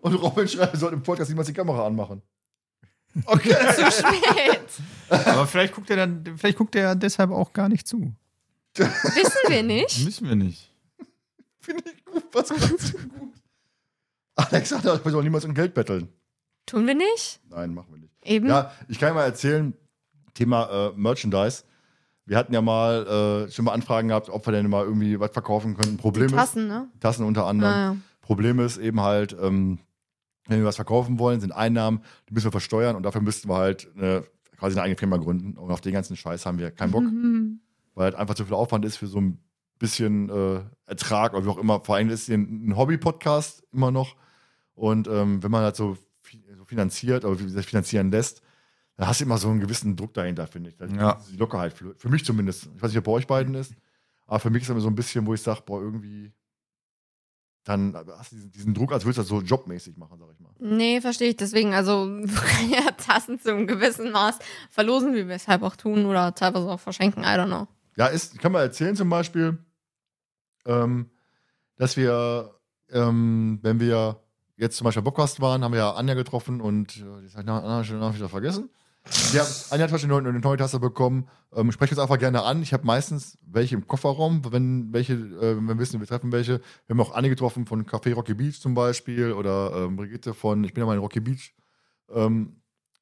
Und 0.00 0.14
Robin 0.14 0.46
schreibt, 0.46 0.74
wir 0.74 0.80
sollten 0.80 0.96
im 0.96 1.02
Podcast 1.02 1.30
niemals 1.30 1.48
die 1.48 1.54
Kamera 1.54 1.86
anmachen. 1.86 2.22
Okay. 3.26 3.50
Zu 3.74 3.90
spät. 3.90 4.60
Aber 5.08 5.46
vielleicht 5.46 5.74
guckt 5.74 5.90
er 5.90 5.96
dann, 5.96 6.24
vielleicht 6.36 6.58
guckt 6.58 6.74
er 6.74 6.94
deshalb 6.94 7.30
auch 7.30 7.52
gar 7.52 7.68
nicht 7.68 7.86
zu. 7.86 8.14
Wissen 8.76 9.48
wir 9.48 9.62
nicht. 9.62 10.04
Müssen 10.04 10.28
wir 10.28 10.36
nicht. 10.36 10.70
Finde 11.60 11.84
ich 11.94 12.04
gut. 12.04 12.24
Was 12.32 12.48
kannst 12.48 12.94
du 12.94 12.98
gut? 12.98 13.32
Alexander, 14.36 15.04
wir 15.04 15.12
sollen 15.12 15.24
niemals 15.24 15.44
um 15.44 15.54
Geld 15.54 15.74
betteln. 15.74 16.08
Tun 16.66 16.86
wir 16.86 16.94
nicht? 16.94 17.40
Nein, 17.50 17.72
machen 17.72 17.88
wir 17.92 17.98
nicht. 17.98 18.12
Eben. 18.24 18.48
Ja, 18.48 18.72
ich 18.88 18.98
kann 18.98 19.10
dir 19.10 19.14
mal 19.14 19.24
erzählen, 19.24 19.74
Thema 20.32 20.88
äh, 20.88 20.92
Merchandise. 20.96 21.62
Wir 22.26 22.38
hatten 22.38 22.54
ja 22.54 22.62
mal 22.62 23.46
äh, 23.46 23.50
schon 23.52 23.66
mal 23.66 23.72
Anfragen 23.72 24.08
gehabt, 24.08 24.30
ob 24.30 24.46
wir 24.46 24.52
denn 24.52 24.68
mal 24.68 24.84
irgendwie 24.84 25.20
was 25.20 25.30
verkaufen 25.30 25.76
können. 25.76 25.98
Problem 25.98 26.26
ist, 26.26 26.34
Tassen, 26.34 26.66
ne? 26.68 26.88
Tassen 26.98 27.26
unter 27.26 27.46
anderem. 27.46 27.72
Ah, 27.72 27.84
ja. 27.92 27.96
Problem 28.22 28.60
ist 28.60 28.78
eben 28.78 29.00
halt, 29.02 29.36
ähm, 29.40 29.78
wenn 30.46 30.58
wir 30.58 30.66
was 30.66 30.76
verkaufen 30.76 31.18
wollen, 31.18 31.40
sind 31.40 31.52
Einnahmen, 31.52 32.02
die 32.28 32.34
müssen 32.34 32.46
wir 32.46 32.52
versteuern 32.52 32.96
und 32.96 33.02
dafür 33.02 33.20
müssten 33.22 33.48
wir 33.48 33.56
halt 33.56 33.90
eine, 33.96 34.24
quasi 34.58 34.74
eine 34.76 34.82
eigene 34.82 34.98
Firma 34.98 35.16
gründen. 35.16 35.56
Und 35.56 35.70
auf 35.70 35.80
den 35.80 35.92
ganzen 35.92 36.16
Scheiß 36.16 36.44
haben 36.46 36.58
wir 36.58 36.70
keinen 36.70 36.92
Bock, 36.92 37.02
Mhm. 37.04 37.60
weil 37.94 38.04
halt 38.04 38.14
einfach 38.16 38.34
zu 38.34 38.44
viel 38.44 38.54
Aufwand 38.54 38.84
ist 38.84 38.96
für 38.96 39.06
so 39.06 39.20
ein 39.20 39.38
bisschen 39.78 40.28
äh, 40.30 40.60
Ertrag 40.86 41.34
oder 41.34 41.44
wie 41.44 41.48
auch 41.50 41.58
immer. 41.58 41.80
Vor 41.84 41.96
allem 41.96 42.08
ist 42.10 42.28
es 42.28 42.34
ein, 42.34 42.68
ein 42.68 42.76
Hobby-Podcast 42.76 43.64
immer 43.72 43.90
noch. 43.90 44.16
Und 44.74 45.08
ähm, 45.08 45.42
wenn 45.42 45.50
man 45.50 45.62
halt 45.62 45.76
so, 45.76 45.96
fi- 46.20 46.42
so 46.56 46.64
finanziert 46.64 47.24
oder 47.24 47.38
wie 47.38 47.44
gesagt, 47.44 47.66
finanzieren 47.66 48.10
lässt, 48.10 48.42
dann 48.96 49.08
hast 49.08 49.20
du 49.20 49.24
immer 49.24 49.38
so 49.38 49.48
einen 49.48 49.60
gewissen 49.60 49.96
Druck 49.96 50.14
dahinter, 50.14 50.46
finde 50.46 50.70
ich. 50.70 50.78
Ja. 50.96 51.20
Die 51.30 51.36
Lockerheit, 51.36 51.72
für, 51.72 51.94
für 51.96 52.08
mich 52.08 52.24
zumindest. 52.24 52.68
Ich 52.76 52.82
weiß 52.82 52.90
nicht, 52.90 52.98
ob 52.98 53.04
bei 53.04 53.12
euch 53.12 53.26
beiden 53.26 53.54
ist, 53.54 53.74
aber 54.26 54.38
für 54.40 54.50
mich 54.50 54.62
ist 54.62 54.68
immer 54.68 54.80
so 54.80 54.88
ein 54.88 54.94
bisschen, 54.94 55.26
wo 55.26 55.34
ich 55.34 55.42
sage, 55.42 55.62
boah, 55.66 55.80
irgendwie, 55.80 56.32
dann 57.64 57.94
hast 58.16 58.32
du 58.32 58.36
diesen, 58.36 58.50
diesen 58.52 58.74
Druck, 58.74 58.92
als 58.92 59.04
würdest 59.04 59.18
du 59.18 59.22
das 59.22 59.28
so 59.28 59.40
jobmäßig 59.40 59.96
machen, 59.96 60.18
sag 60.18 60.28
ich. 60.32 60.33
Nee, 60.66 61.02
verstehe 61.02 61.28
ich. 61.28 61.36
Deswegen, 61.36 61.74
also 61.74 62.06
ja, 62.70 62.90
Tassen 62.92 63.38
zu 63.38 63.50
einem 63.50 63.66
gewissen 63.66 64.10
Maß 64.10 64.38
verlosen, 64.70 65.12
wie 65.12 65.28
wir 65.28 65.34
es 65.34 65.46
halb 65.46 65.62
auch 65.62 65.76
tun 65.76 66.06
oder 66.06 66.34
teilweise 66.34 66.70
auch 66.70 66.80
verschenken. 66.80 67.22
I 67.22 67.36
don't 67.36 67.48
know. 67.48 67.68
Ja, 67.98 68.06
ist, 68.06 68.38
kann 68.38 68.50
mal 68.50 68.62
erzählen 68.62 68.96
zum 68.96 69.10
Beispiel, 69.10 69.58
ähm, 70.64 71.10
dass 71.76 71.98
wir, 71.98 72.54
ähm, 72.90 73.58
wenn 73.60 73.78
wir 73.78 74.22
jetzt 74.56 74.78
zum 74.78 74.86
Beispiel 74.86 75.02
bei 75.02 75.10
Bockcast 75.10 75.42
waren, 75.42 75.62
haben 75.62 75.72
wir 75.72 75.80
ja 75.80 75.92
Anja 75.92 76.14
getroffen 76.14 76.62
und 76.62 76.96
äh, 76.96 77.28
die 77.28 77.36
hat 77.36 77.46
Anja 77.46 77.84
schon 77.84 78.14
wieder 78.14 78.30
vergessen. 78.30 78.70
Ja, 79.34 79.46
Anja 79.70 79.84
hat 79.84 79.90
Beispiel 79.92 80.12
eine, 80.12 80.32
neue 80.40 80.56
Tasse 80.56 80.80
bekommen. 80.80 81.28
Ähm, 81.54 81.70
spreche 81.72 81.92
uns 81.94 82.00
einfach 82.00 82.18
gerne 82.18 82.42
an. 82.42 82.62
Ich 82.62 82.72
habe 82.72 82.86
meistens 82.86 83.36
welche 83.46 83.74
im 83.74 83.86
Kofferraum, 83.86 84.42
wenn 84.50 84.92
welche, 84.94 85.12
äh, 85.12 85.56
wenn 85.56 85.66
wir 85.66 85.78
wissen, 85.78 86.00
wir 86.00 86.06
treffen 86.06 86.32
welche. 86.32 86.60
Wir 86.86 86.94
haben 86.94 87.00
auch 87.00 87.14
Anne 87.14 87.28
getroffen 87.28 87.66
von 87.66 87.84
Café 87.86 88.14
Rocky 88.14 88.32
Beach 88.34 88.60
zum 88.60 88.74
Beispiel 88.74 89.32
oder 89.32 89.72
ähm, 89.84 89.96
Brigitte 89.96 90.32
von 90.32 90.64
Ich 90.64 90.72
bin 90.72 90.82
ja 90.82 90.86
mal 90.86 90.94
in 90.94 91.00
Rocky 91.00 91.20
Beach. 91.20 91.52
Ähm, 92.14 92.60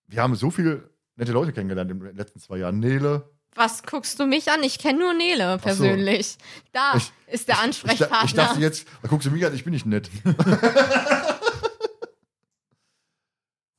wir 0.08 0.22
haben 0.22 0.34
so 0.34 0.50
viele 0.50 0.90
nette 1.16 1.32
Leute 1.32 1.52
kennengelernt 1.52 1.90
in 1.90 2.00
den 2.00 2.16
letzten 2.16 2.40
zwei 2.40 2.58
Jahren. 2.58 2.80
Nele, 2.80 3.30
Was 3.54 3.82
guckst 3.84 4.18
du 4.18 4.26
mich 4.26 4.50
an? 4.50 4.62
Ich 4.64 4.78
kenne 4.80 4.98
nur 4.98 5.14
Nele 5.14 5.52
so. 5.52 5.58
persönlich. 5.62 6.36
Da 6.72 6.94
Ich- 6.96 7.12
ist 7.28 7.46
der 7.48 7.54
Ich, 7.56 7.60
Ansprechpartner. 7.62 8.24
ich 8.24 8.34
dachte 8.34 8.60
jetzt, 8.60 8.86
da 9.02 9.08
guckst 9.08 9.26
du 9.26 9.30
mich 9.30 9.46
an, 9.46 9.54
ich 9.54 9.62
bin 9.62 9.72
nicht 9.72 9.86
nett. 9.86 10.10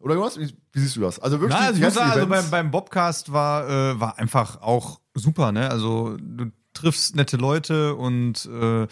Oder 0.03 0.19
was? 0.19 0.37
Wie, 0.37 0.53
wie 0.73 0.79
siehst 0.79 0.97
du 0.97 1.01
das? 1.01 1.17
Also 1.19 1.39
wirklich, 1.39 1.57
Na, 1.57 1.67
also 1.67 1.79
ich 1.79 1.83
muss 1.85 1.93
sagen, 1.93 2.11
also 2.11 2.27
beim, 2.27 2.49
beim 2.49 2.71
Bobcast 2.71 3.31
war, 3.31 3.69
äh, 3.69 3.99
war 3.99 4.19
einfach 4.19 4.61
auch 4.61 4.99
super, 5.13 5.53
ne? 5.53 5.69
Also 5.69 6.17
du 6.17 6.51
triffst 6.73 7.15
nette 7.15 7.37
Leute 7.37 7.95
und 7.95 8.45
äh, 8.45 8.85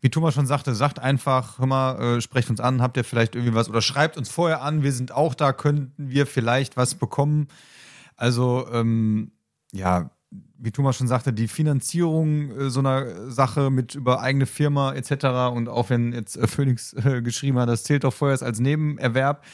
wie 0.00 0.10
Thomas 0.10 0.34
schon 0.34 0.46
sagte, 0.46 0.74
sagt 0.74 0.98
einfach, 0.98 1.60
hör 1.60 1.66
mal, 1.66 2.00
äh, 2.00 2.20
sprecht 2.20 2.50
uns 2.50 2.58
an, 2.58 2.82
habt 2.82 2.96
ihr 2.96 3.04
vielleicht 3.04 3.36
irgendwie 3.36 3.54
was 3.54 3.68
oder 3.68 3.80
schreibt 3.80 4.16
uns 4.16 4.28
vorher 4.28 4.62
an, 4.62 4.82
wir 4.82 4.92
sind 4.92 5.12
auch 5.12 5.34
da, 5.34 5.52
könnten 5.52 5.92
wir 6.10 6.26
vielleicht 6.26 6.76
was 6.76 6.96
bekommen. 6.96 7.46
Also, 8.16 8.66
ähm, 8.72 9.30
ja, 9.72 10.10
wie 10.58 10.72
Thomas 10.72 10.96
schon 10.96 11.06
sagte, 11.06 11.32
die 11.32 11.46
Finanzierung 11.46 12.50
äh, 12.50 12.70
so 12.70 12.80
einer 12.80 13.30
Sache 13.30 13.70
mit 13.70 13.94
über 13.94 14.20
eigene 14.20 14.46
Firma 14.46 14.94
etc. 14.94 15.54
und 15.54 15.68
auch 15.68 15.90
wenn 15.90 16.12
jetzt 16.12 16.36
äh, 16.36 16.48
Phoenix 16.48 16.92
äh, 16.92 17.22
geschrieben 17.22 17.58
hat, 17.60 17.68
das 17.68 17.84
zählt 17.84 18.02
doch 18.02 18.12
vorher 18.12 18.42
als 18.42 18.58
Nebenerwerb. 18.58 19.44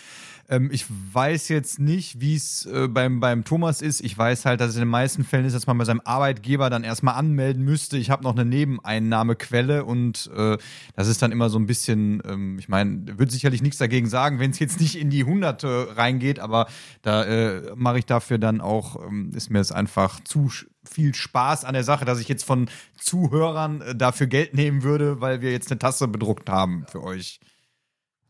Ähm, 0.49 0.71
ich 0.73 0.85
weiß 0.89 1.49
jetzt 1.49 1.79
nicht, 1.79 2.21
wie 2.21 2.35
es 2.35 2.67
äh, 2.67 2.89
beim, 2.89 3.21
beim 3.21 3.45
Thomas 3.45 3.83
ist. 3.83 4.01
Ich 4.01 4.17
weiß 4.17 4.45
halt, 4.45 4.61
dass 4.61 4.71
es 4.71 4.77
in 4.77 4.83
den 4.83 4.89
meisten 4.89 5.25
Fällen 5.25 5.45
ist, 5.45 5.55
dass 5.55 5.67
man 5.67 5.79
bei 5.79 5.85
seinem 5.85 6.03
Arbeitgeber 6.05 6.71
dann 6.71 6.85
erstmal 6.85 7.15
anmelden 7.15 7.65
müsste. 7.65 7.97
Ich 7.97 8.11
habe 8.11 8.23
noch 8.23 8.33
eine 8.33 8.45
Nebeneinnahmequelle 8.45 9.85
und 9.85 10.31
äh, 10.37 10.59
das 10.95 11.09
ist 11.09 11.23
dann 11.23 11.33
immer 11.33 11.51
so 11.51 11.59
ein 11.59 11.67
bisschen, 11.67 12.23
ähm, 12.27 12.59
ich 12.59 12.69
meine, 12.69 13.19
wird 13.19 13.31
sicherlich 13.31 13.63
nichts 13.63 13.79
dagegen 13.79 14.09
sagen, 14.09 14.39
wenn 14.39 14.51
es 14.51 14.59
jetzt 14.59 14.81
nicht 14.81 14.99
in 14.99 15.11
die 15.11 15.25
Hunderte 15.25 15.97
reingeht, 15.97 16.39
aber 16.39 16.67
da 17.03 17.25
äh, 17.25 17.73
mache 17.77 17.99
ich 17.99 18.07
dafür 18.07 18.39
dann 18.39 18.61
auch, 18.61 18.97
ähm, 19.07 19.31
ist 19.35 19.51
mir 19.51 19.61
es 19.61 19.73
einfach 19.73 20.21
zu 20.21 20.51
viel 20.85 21.15
Spaß 21.15 21.65
an 21.65 21.75
der 21.75 21.85
Sache, 21.85 22.05
dass 22.05 22.21
ich 22.21 22.29
jetzt 22.29 22.45
von 22.45 22.69
Zuhörern 22.99 23.81
äh, 23.81 23.95
dafür 23.95 24.27
Geld 24.27 24.55
nehmen 24.55 24.83
würde, 24.83 25.21
weil 25.21 25.41
wir 25.41 25.53
jetzt 25.53 25.71
eine 25.71 25.79
Tasse 25.79 26.09
bedruckt 26.09 26.51
haben 26.51 26.85
für 26.89 27.03
euch. 27.03 27.41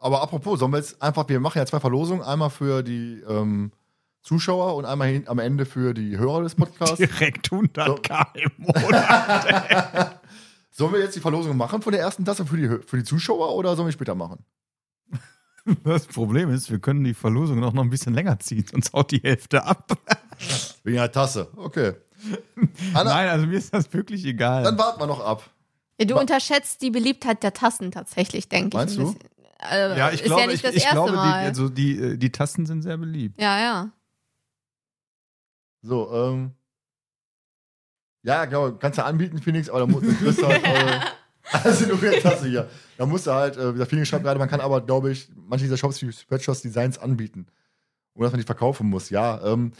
Aber 0.02 0.20
apropos, 0.20 0.58
sollen 0.58 0.72
wir 0.72 0.78
jetzt 0.78 1.00
einfach, 1.00 1.28
wir 1.28 1.38
machen 1.38 1.58
ja 1.58 1.66
zwei 1.66 1.78
Verlosungen, 1.78 2.22
einmal 2.22 2.50
für 2.50 2.82
die 2.82 3.22
ähm, 3.28 3.70
Zuschauer 4.20 4.74
und 4.74 4.84
einmal 4.84 5.08
hin, 5.08 5.28
am 5.28 5.38
Ende 5.38 5.64
für 5.64 5.94
die 5.94 6.18
Hörer 6.18 6.42
des 6.42 6.56
Podcasts. 6.56 6.96
Direkt 6.96 7.50
100k 7.50 8.26
im 8.34 8.50
Monat. 8.56 10.20
sollen 10.72 10.92
wir 10.92 11.00
jetzt 11.00 11.14
die 11.14 11.20
Verlosung 11.20 11.56
machen 11.56 11.82
von 11.82 11.92
der 11.92 12.00
ersten 12.00 12.24
Tasse 12.24 12.44
für 12.44 12.56
die, 12.56 12.84
für 12.84 12.96
die 12.96 13.04
Zuschauer 13.04 13.54
oder 13.54 13.76
sollen 13.76 13.86
wir 13.86 13.92
später 13.92 14.16
machen? 14.16 14.44
Das 15.84 16.08
Problem 16.08 16.50
ist, 16.50 16.72
wir 16.72 16.80
können 16.80 17.04
die 17.04 17.14
Verlosung 17.14 17.60
noch, 17.60 17.72
noch 17.72 17.84
ein 17.84 17.90
bisschen 17.90 18.14
länger 18.14 18.40
ziehen, 18.40 18.66
sonst 18.68 18.92
haut 18.92 19.12
die 19.12 19.20
Hälfte 19.22 19.64
ab. 19.64 19.92
Wegen 20.82 20.96
der 20.96 21.12
Tasse, 21.12 21.46
okay. 21.54 21.92
Anna, 22.94 23.14
Nein, 23.14 23.28
also 23.28 23.46
mir 23.46 23.58
ist 23.58 23.72
das 23.72 23.92
wirklich 23.92 24.24
egal. 24.24 24.64
Dann 24.64 24.76
warten 24.76 25.00
wir 25.00 25.06
noch 25.06 25.24
ab. 25.24 25.48
Ja, 26.00 26.06
du 26.06 26.18
unterschätzt 26.18 26.82
die 26.82 26.90
Beliebtheit 26.90 27.44
der 27.44 27.52
Tassen 27.52 27.92
tatsächlich, 27.92 28.48
denke 28.48 28.68
ich. 28.68 28.74
Meinst 28.74 28.96
du? 28.96 29.14
Also, 29.62 29.96
ja, 29.96 30.08
ich 30.08 30.14
ist 30.20 30.24
glaube, 30.24 30.40
ja 30.42 30.46
nicht 30.48 30.56
ich, 30.56 30.62
das 30.62 30.74
ich 30.74 30.82
erste 30.82 30.94
glaube, 30.96 31.12
Mal. 31.12 31.40
Die, 31.40 31.46
also 31.46 31.68
die, 31.68 31.98
äh, 31.98 32.16
die 32.16 32.32
Tasten 32.32 32.66
sind 32.66 32.82
sehr 32.82 32.96
beliebt. 32.96 33.40
ja, 33.40 33.58
ja. 33.60 33.90
So, 35.82 36.12
ähm. 36.12 36.52
Ja, 38.22 38.44
genau, 38.44 38.72
kannst 38.72 38.98
du 38.98 39.04
anbieten, 39.04 39.38
Phoenix, 39.38 39.68
aber 39.68 39.80
da 39.80 39.86
musst 39.86 40.04
du 40.04 40.46
halt, 40.46 40.64
äh, 40.64 41.00
also 41.64 41.86
nur 41.86 42.00
eine 42.00 42.20
Tasse 42.20 42.46
hier. 42.46 42.68
Da 42.96 43.06
musst 43.06 43.26
du 43.26 43.32
halt, 43.32 43.56
äh, 43.56 43.74
wie 43.74 43.78
der 43.78 43.86
Phoenix 43.86 44.08
schreibt 44.08 44.22
gerade, 44.24 44.38
man 44.38 44.48
kann 44.48 44.60
aber, 44.60 44.80
glaube 44.80 45.10
ich, 45.10 45.28
manche 45.34 45.64
dieser 45.64 45.76
Shops 45.76 46.00
wie 46.02 46.12
Spreadshots 46.12 46.62
Designs 46.62 46.98
anbieten. 46.98 47.46
Ohne 48.14 48.26
dass 48.26 48.32
man 48.32 48.40
die 48.40 48.46
verkaufen 48.46 48.88
muss, 48.88 49.10
ja. 49.10 49.42
Ähm, 49.44 49.72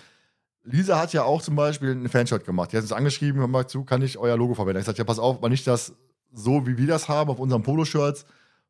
Lisa 0.64 0.98
hat 0.98 1.12
ja 1.12 1.24
auch 1.24 1.42
zum 1.42 1.56
Beispiel 1.56 1.90
einen 1.90 2.09
Fanshirt 2.09 2.44
gemacht. 2.44 2.72
Die 2.72 2.76
hat 2.76 2.82
uns 2.82 2.92
angeschrieben, 2.92 3.40
hör 3.40 3.48
mal 3.48 3.66
zu, 3.66 3.84
kann 3.84 4.02
ich 4.02 4.18
euer 4.18 4.36
Logo 4.36 4.54
verwenden? 4.54 4.80
Ich 4.80 4.86
sagte, 4.86 5.00
ja, 5.00 5.04
pass 5.04 5.18
auf, 5.18 5.40
mal 5.40 5.48
nicht 5.48 5.66
das 5.66 5.94
so, 6.32 6.66
wie 6.66 6.78
wir 6.78 6.86
das 6.86 7.09
haben 7.09 7.30
auf 7.30 7.38
unseren 7.38 7.62
Poloshirts, 7.62 8.24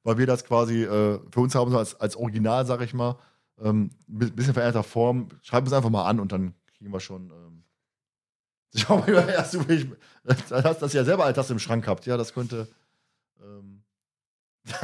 weil 0.05 0.19
wir 0.19 0.27
das 0.27 0.45
quasi 0.45 0.83
äh, 0.83 1.21
für 1.31 1.41
uns 1.41 1.55
haben, 1.55 1.71
so 1.71 1.79
als, 1.79 1.99
als 2.01 2.17
Original, 2.17 2.67
sag 2.67 2.81
ich 2.83 2.95
mal. 2.95 3.17
Ähm, 3.63 3.91
ein 4.09 4.35
bisschen 4.35 4.55
veränderter 4.55 4.83
Form. 4.83 5.29
Schreib 5.43 5.65
uns 5.65 5.73
einfach 5.73 5.91
mal 5.91 6.07
an 6.07 6.21
und 6.21 6.33
dann 6.33 6.55
kriegen 6.77 6.93
wir 6.93 7.01
schon. 7.01 7.31
Ähm, 7.31 7.65
ich 8.73 8.89
hoffe, 8.89 9.13
erst 9.13 9.55
du, 9.55 9.61
ich, 9.69 9.87
das, 10.25 10.79
das 10.79 10.95
ihr 10.95 11.01
ja 11.01 11.05
selber 11.05 11.25
all 11.25 11.33
das 11.33 11.51
im 11.51 11.59
Schrank 11.59 11.87
habt. 11.87 12.07
Ja, 12.07 12.17
das 12.17 12.33
könnte. 12.35 12.69
Ähm, 13.41 13.83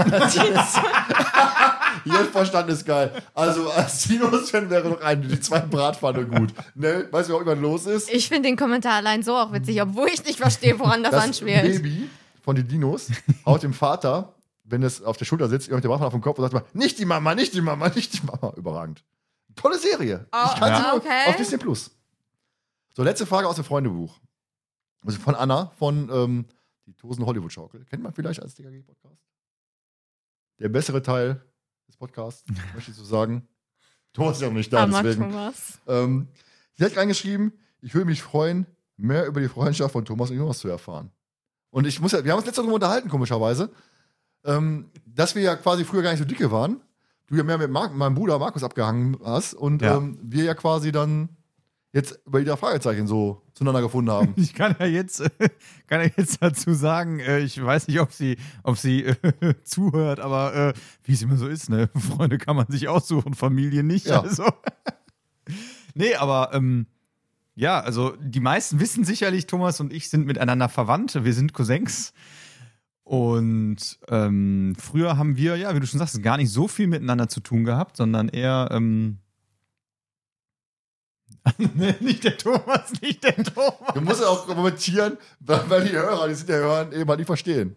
Jetzt 2.04 2.30
verstanden 2.32 2.72
ist 2.72 2.84
geil. 2.84 3.12
Also 3.34 3.70
als 3.70 4.02
Sinus-Fan 4.02 4.70
wäre 4.70 4.88
noch 4.88 5.00
eine, 5.00 5.26
die 5.26 5.40
zwei 5.40 5.60
Bratpfanne 5.60 6.26
gut. 6.26 6.52
Ne? 6.74 7.06
Weißt 7.10 7.28
du, 7.28 7.34
was 7.34 7.40
irgendwann 7.40 7.60
los 7.60 7.86
ist? 7.86 8.10
Ich 8.10 8.28
finde 8.28 8.48
den 8.48 8.56
Kommentar 8.56 8.94
allein 8.94 9.22
so 9.22 9.36
auch 9.36 9.52
witzig, 9.52 9.80
obwohl 9.82 10.08
ich 10.08 10.24
nicht 10.24 10.38
verstehe, 10.38 10.78
woran 10.78 11.02
das, 11.02 11.12
das 11.12 11.24
anschwelt. 11.24 11.82
Baby 11.82 12.08
von 12.48 12.56
den 12.56 12.66
Dinos 12.66 13.08
haut 13.44 13.62
dem 13.62 13.74
Vater, 13.74 14.34
wenn 14.70 14.82
es 14.82 15.02
auf 15.02 15.16
der 15.16 15.24
Schulter 15.24 15.48
sitzt, 15.48 15.68
irgendeine 15.68 15.90
Bratpfanne 15.90 16.06
auf 16.08 16.12
dem 16.12 16.20
Kopf 16.20 16.38
und 16.38 16.50
sagt 16.50 16.54
mal, 16.54 16.64
nicht 16.78 16.98
die 16.98 17.04
Mama, 17.04 17.34
nicht 17.34 17.54
die 17.54 17.60
Mama, 17.60 17.88
nicht 17.88 18.12
die 18.12 18.24
Mama. 18.26 18.52
Überragend. 18.56 19.04
Tolle 19.56 19.78
Serie. 19.78 20.26
Oh, 20.32 20.38
ich 20.46 20.60
kann 20.60 20.76
sie 20.76 20.82
ja, 20.82 20.90
nur 20.90 21.00
okay. 21.00 21.28
auf 21.28 21.36
Disney 21.36 21.58
Plus. 21.58 21.90
So, 22.94 23.02
letzte 23.02 23.26
Frage 23.26 23.48
aus 23.48 23.56
dem 23.56 23.64
Freundebuch. 23.64 24.18
Also 25.04 25.18
von 25.18 25.34
Anna 25.34 25.72
von 25.78 26.10
ähm, 26.12 26.46
die 26.86 26.94
Tosen 26.94 27.24
Hollywood 27.24 27.52
Schaukel. 27.52 27.84
Kennt 27.84 28.02
man 28.02 28.12
vielleicht 28.12 28.42
als 28.42 28.54
DKG-Podcast? 28.54 29.22
Der 30.58 30.68
bessere 30.68 31.02
Teil 31.02 31.40
des 31.86 31.96
Podcasts, 31.96 32.44
möchte 32.74 32.90
ich 32.90 32.96
so 32.96 33.04
sagen. 33.04 33.48
Thomas 34.12 34.36
ist 34.36 34.42
ja 34.42 34.48
noch 34.48 34.54
nicht 34.54 34.72
da, 34.72 34.80
Armer 34.80 35.02
deswegen. 35.02 35.30
Thomas. 35.30 35.78
Ähm, 35.86 36.28
sie 36.74 36.84
hat 36.84 36.96
reingeschrieben, 36.96 37.52
ich 37.80 37.94
würde 37.94 38.06
mich 38.06 38.22
freuen, 38.22 38.66
mehr 38.96 39.26
über 39.26 39.40
die 39.40 39.48
Freundschaft 39.48 39.92
von 39.92 40.04
Thomas 40.04 40.30
und 40.30 40.36
Jonas 40.36 40.58
zu 40.58 40.68
erfahren. 40.68 41.10
Und 41.70 41.86
ich 41.86 42.00
muss 42.00 42.12
ja, 42.12 42.24
wir 42.24 42.32
haben 42.32 42.38
uns 42.38 42.46
letztes 42.46 42.64
Mal 42.64 42.72
unterhalten, 42.72 43.08
komischerweise, 43.08 43.70
ähm, 44.44 44.86
dass 45.06 45.34
wir 45.34 45.42
ja 45.42 45.56
quasi 45.56 45.84
früher 45.84 46.02
gar 46.02 46.10
nicht 46.10 46.20
so 46.20 46.24
dicke 46.24 46.50
waren. 46.50 46.80
Du 47.26 47.36
ja 47.36 47.42
mehr 47.42 47.58
mit 47.58 47.70
Mark, 47.70 47.94
meinem 47.94 48.14
Bruder 48.14 48.38
Markus 48.38 48.62
abgehangen 48.64 49.16
hast 49.24 49.54
und 49.54 49.82
Ja. 49.82 49.96
ähm, 49.98 50.18
wir 50.22 50.44
ja 50.44 50.54
quasi 50.54 50.92
dann 50.92 51.28
jetzt 51.92 52.20
über 52.26 52.42
die 52.42 52.56
Fragezeichen 52.56 53.06
so 53.06 53.42
zueinander 53.54 53.82
gefunden 53.82 54.10
haben. 54.10 54.32
Ich 54.36 54.54
kann 54.54 54.76
ja 54.78 54.86
jetzt, 54.86 55.20
kann 55.88 56.00
ja 56.02 56.10
jetzt 56.16 56.42
dazu 56.42 56.72
sagen, 56.72 57.18
äh, 57.20 57.40
ich 57.40 57.62
weiß 57.62 57.88
nicht, 57.88 58.00
ob 58.00 58.12
sie, 58.12 58.36
ob 58.62 58.78
sie 58.78 59.04
äh, 59.04 59.54
zuhört, 59.64 60.20
aber 60.20 60.54
äh, 60.54 60.72
wie 61.04 61.12
es 61.12 61.22
immer 61.22 61.36
so 61.36 61.48
ist, 61.48 61.68
ne? 61.68 61.90
Freunde 61.94 62.38
kann 62.38 62.56
man 62.56 62.66
sich 62.68 62.88
aussuchen, 62.88 63.34
Familie 63.34 63.82
nicht. 63.82 64.06
Ja. 64.06 64.22
Also. 64.22 64.44
nee, 65.94 66.14
aber 66.14 66.50
ähm, 66.54 66.86
ja, 67.54 67.80
also 67.80 68.14
die 68.20 68.40
meisten 68.40 68.80
wissen 68.80 69.04
sicherlich, 69.04 69.46
Thomas 69.46 69.80
und 69.80 69.92
ich 69.92 70.08
sind 70.10 70.26
miteinander 70.26 70.68
verwandt. 70.68 71.24
Wir 71.24 71.34
sind 71.34 71.52
Cousins. 71.54 72.12
Und 73.08 73.98
ähm, 74.08 74.76
früher 74.78 75.16
haben 75.16 75.38
wir, 75.38 75.56
ja, 75.56 75.74
wie 75.74 75.80
du 75.80 75.86
schon 75.86 75.98
sagst, 75.98 76.22
gar 76.22 76.36
nicht 76.36 76.50
so 76.50 76.68
viel 76.68 76.88
miteinander 76.88 77.26
zu 77.26 77.40
tun 77.40 77.64
gehabt, 77.64 77.96
sondern 77.96 78.28
eher 78.28 78.68
ähm, 78.70 79.16
nicht 82.00 82.22
der 82.22 82.36
Thomas, 82.36 82.92
nicht 83.00 83.24
der 83.24 83.36
Thomas. 83.36 83.94
Du 83.94 84.02
musst 84.02 84.20
ja 84.20 84.26
auch 84.26 84.46
kommentieren, 84.46 85.16
weil, 85.40 85.88
die 85.88 85.92
Hörer, 85.92 86.28
die 86.28 86.34
sind 86.34 86.50
ja 86.50 86.56
hören, 86.56 86.92
eben 86.92 87.06
mal 87.06 87.16
nicht 87.16 87.24
verstehen. 87.24 87.76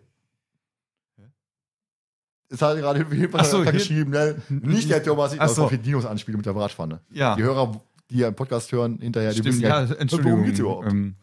Es 2.49 2.61
hat 2.61 2.75
gerade 2.75 3.05
Ach 3.31 3.45
so, 3.45 3.63
geschrieben, 3.63 4.11
ne? 4.11 4.35
nicht 4.49 4.89
der 4.89 5.01
Thomas, 5.01 5.33
das 5.33 5.55
so. 5.55 5.63
auf 5.63 5.69
die 5.69 5.77
Dinos 5.77 6.05
anspielen 6.05 6.39
mit 6.39 6.45
der 6.45 6.51
Bratpfanne. 6.51 6.99
Ja. 7.09 7.37
Die 7.37 7.43
Hörer, 7.43 7.81
die 8.09 8.17
ja 8.17 8.27
im 8.27 8.35
Podcast 8.35 8.69
hören, 8.73 8.99
hinterher, 8.99 9.29
die 9.29 9.39
Stimmt, 9.39 9.47
wissen 9.47 9.61
ja, 9.61 9.85
ja, 9.85 9.95
Entschuldigung. 9.95 10.33
worum 10.33 10.45
geht's 10.45 10.59
überhaupt? 10.59 10.91
Ähm, 10.91 11.15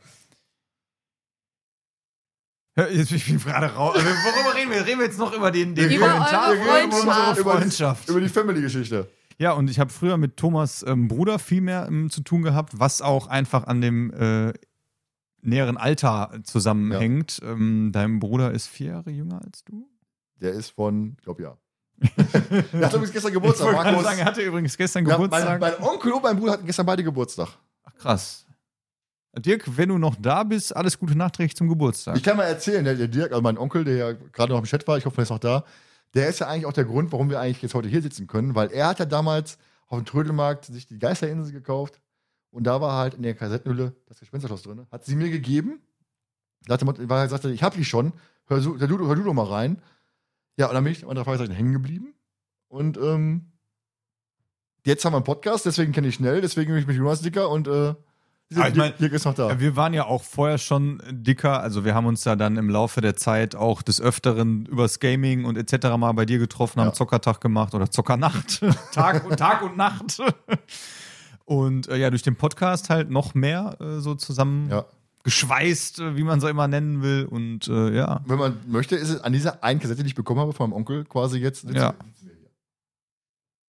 jetzt 2.85 3.09
bin 3.09 3.17
ich 3.19 3.27
bin 3.27 3.39
gerade 3.39 3.67
raus. 3.75 3.95
Also, 3.97 4.07
worüber 4.07 4.55
reden 4.57 4.71
wir? 4.71 4.87
Reden 4.87 4.99
wir 5.01 5.07
jetzt 5.07 5.19
noch 5.19 5.33
über 5.33 5.51
den, 5.51 5.75
den 5.75 5.91
Über 5.91 6.09
Kommentar? 6.09 6.49
eure 6.51 6.61
oder 6.61 6.85
über 6.85 6.85
unsere 6.85 7.03
Freundschaft. 7.13 7.39
über, 7.41 7.53
Freundschaft. 7.53 8.09
die, 8.09 8.29
Family-Geschichte. 8.29 9.09
Ja, 9.39 9.53
und 9.53 9.71
ich 9.71 9.79
habe 9.79 9.91
früher 9.91 10.17
mit 10.17 10.37
Thomas 10.37 10.85
ähm, 10.87 11.07
Bruder 11.09 11.39
viel 11.39 11.61
mehr 11.61 11.87
ähm, 11.89 12.11
zu 12.11 12.23
tun 12.23 12.43
gehabt, 12.43 12.79
was 12.81 13.01
auch 13.03 13.27
einfach 13.29 13.67
an 13.67 13.81
dem 13.81 14.13
äh, 14.13 14.53
näheren 15.43 15.77
Alter 15.77 16.33
zusammenhängt. 16.43 17.41
Ähm, 17.45 17.91
dein 17.93 18.19
Bruder 18.19 18.51
ist 18.53 18.67
vier 18.67 18.89
Jahre 18.89 19.11
jünger 19.11 19.41
als 19.45 19.65
du? 19.65 19.89
Der 20.41 20.53
ist 20.53 20.71
von, 20.71 21.15
ich 21.19 21.25
glaube 21.25 21.43
ja. 21.43 21.57
Der 22.73 22.87
hat 22.87 22.95
übrigens 22.95 23.13
gestern 23.13 23.29
Ich 23.31 23.35
Geburtstag. 23.35 23.71
gerade 23.71 23.91
Markus. 23.91 24.05
sagen, 24.05 24.19
er 24.21 24.25
hatte 24.25 24.43
übrigens 24.43 24.77
gestern 24.77 25.05
Ja, 25.07 25.15
Geburtstag. 25.17 25.61
mein, 25.61 25.73
mein 25.73 25.83
Onkel 25.89 26.13
und 26.13 26.23
mein 26.23 26.37
Bruder 26.39 26.53
hatten 26.53 26.67
gestern 26.67 26.87
beide 26.87 27.03
Geburtstag. 27.05 27.49
Ach, 27.85 27.95
krass. 27.97 28.47
Dirk, 29.37 29.77
wenn 29.77 29.91
du 29.91 29.99
noch 29.99 30.17
da 30.17 30.43
bist, 30.43 30.75
alles 30.75 30.99
Gute 30.99 31.17
nachträglich 31.17 31.57
zum 31.57 31.69
Geburtstag. 31.69 32.17
Ich 32.17 32.23
kann 32.23 32.37
mal 32.37 32.45
erzählen, 32.45 32.85
der, 32.85 33.09
Dirk, 33.09 33.31
also 33.31 33.43
mein 33.43 33.59
Onkel, 33.59 33.85
der 33.85 33.97
ja 33.97 34.13
gerade 34.13 34.53
noch 34.53 34.59
im 34.59 34.65
Chat 34.65 34.87
war, 34.89 34.99
ich 34.99 35.07
hoffe, 35.07 35.19
er 35.19 35.23
ist 35.23 35.31
noch 35.31 35.39
da, 35.39 35.65
der 36.15 36.29
ist 36.29 36.41
ja 36.41 36.49
eigentlich 36.49 36.67
auch 36.67 36.73
der 36.73 36.85
Grund, 36.85 37.13
warum 37.13 37.31
wir 37.31 37.41
eigentlich 37.41 37.63
jetzt 37.63 37.75
heute 37.75 37.89
hier 37.89 38.03
sitzen 38.03 38.27
können, 38.27 38.55
weil 38.55 38.71
er 38.73 38.89
hat 38.89 38.99
ja 38.99 39.05
damals 39.05 39.59
auf 39.87 39.99
dem 39.99 40.07
Trödelmarkt 40.07 40.65
sich 40.65 40.87
die 40.87 40.99
Geisterinsel 40.99 41.53
gekauft 41.53 42.01
und 42.51 42.65
da 42.65 42.81
war 42.81 42.99
halt 42.99 43.15
in 43.15 43.23
der 43.23 43.35
Kassettenhülle 43.35 43.95
das 44.07 44.19
Gespensterschloss 44.19 44.63
drin. 44.63 44.87
Hat 44.91 45.05
sie 45.05 45.15
mir 45.15 45.31
gegeben, 45.31 45.81
sagte, 46.67 46.87
er 47.09 47.29
sagte, 47.29 47.51
ich 47.51 47.63
hab 47.63 47.75
die 47.75 47.85
schon, 47.85 48.13
hör, 48.47 48.63
hör, 48.63 48.89
du, 48.89 49.07
hör 49.07 49.15
du 49.15 49.25
doch 49.25 49.35
mal 49.35 49.45
rein. 49.47 49.83
Ja, 50.57 50.69
und 50.69 50.75
dann 50.75 50.85
bin 50.85 50.93
ich 50.93 51.07
an 51.07 51.15
der 51.15 51.25
Fragezeichen 51.25 51.53
hängen 51.53 51.73
geblieben 51.73 52.15
und 52.69 52.97
ähm, 52.97 53.53
jetzt 54.85 55.05
haben 55.05 55.13
wir 55.13 55.19
einen 55.19 55.25
Podcast, 55.25 55.67
deswegen 55.67 55.93
kenne 55.93 56.09
ich 56.09 56.17
schnell, 56.17 56.41
deswegen 56.41 56.73
bin 56.73 56.81
ich 56.81 56.87
mit 56.87 56.97
Jonas 56.97 57.21
dicker 57.21 57.51
und 57.51 57.69
äh, 57.69 57.95
Ah, 58.57 58.69
ich 58.69 58.75
mein, 58.77 58.95
Dirk 58.99 59.13
ist 59.13 59.27
noch 59.27 59.35
da. 59.35 59.51
Ja, 59.51 59.61
Wir 59.61 59.77
waren 59.77 59.93
ja 59.93 60.07
auch 60.07 60.23
vorher 60.23 60.57
schon 60.57 61.03
dicker, 61.11 61.61
also 61.61 61.85
wir 61.85 61.95
haben 61.95 62.07
uns 62.07 62.25
ja 62.25 62.35
dann 62.35 62.57
im 62.57 62.71
Laufe 62.71 63.03
der 63.03 63.15
Zeit 63.15 63.55
auch 63.55 63.83
des 63.83 64.01
Öfteren 64.01 64.65
übers 64.65 65.01
Gaming 65.01 65.45
und 65.45 65.59
etc. 65.59 65.89
mal 65.99 66.13
bei 66.13 66.25
dir 66.25 66.39
getroffen, 66.39 66.81
haben 66.81 66.89
Ja. 66.89 66.93
Zockertag 66.95 67.43
gemacht 67.43 67.75
oder 67.75 67.91
Zockernacht, 67.91 68.61
Tag, 68.93 69.27
und, 69.29 69.37
Tag 69.37 69.63
und 69.63 69.77
Nacht. 69.77 70.19
Und 71.45 71.89
äh, 71.89 71.97
ja, 71.97 72.11
durch 72.11 72.23
den 72.23 72.37
Podcast 72.37 72.91
halt 72.91 73.09
noch 73.09 73.33
mehr 73.35 73.75
äh, 73.81 74.01
so 74.01 74.15
zusammen 74.15 74.69
Ja. 74.71 74.85
geschweißt, 75.25 75.99
äh, 76.01 76.15
wie 76.17 76.23
man 76.23 76.41
so 76.43 76.49
immer 76.49 76.69
nennen 76.69 77.03
will. 77.03 77.25
Und 77.25 77.69
äh, 77.69 77.97
ja. 77.97 78.21
Wenn 78.27 78.39
man 78.39 78.61
möchte, 78.67 78.97
ist 78.97 79.09
es 79.09 79.23
an 79.23 79.33
dieser 79.33 79.65
einen 79.65 79.81
Kassette, 79.81 80.03
die 80.03 80.09
ich 80.11 80.15
bekommen 80.15 80.41
habe 80.41 80.53
von 80.53 80.69
meinem 80.69 80.77
Onkel, 80.77 81.05
quasi 81.07 81.39
jetzt. 81.39 81.65
Ja. 81.71 81.95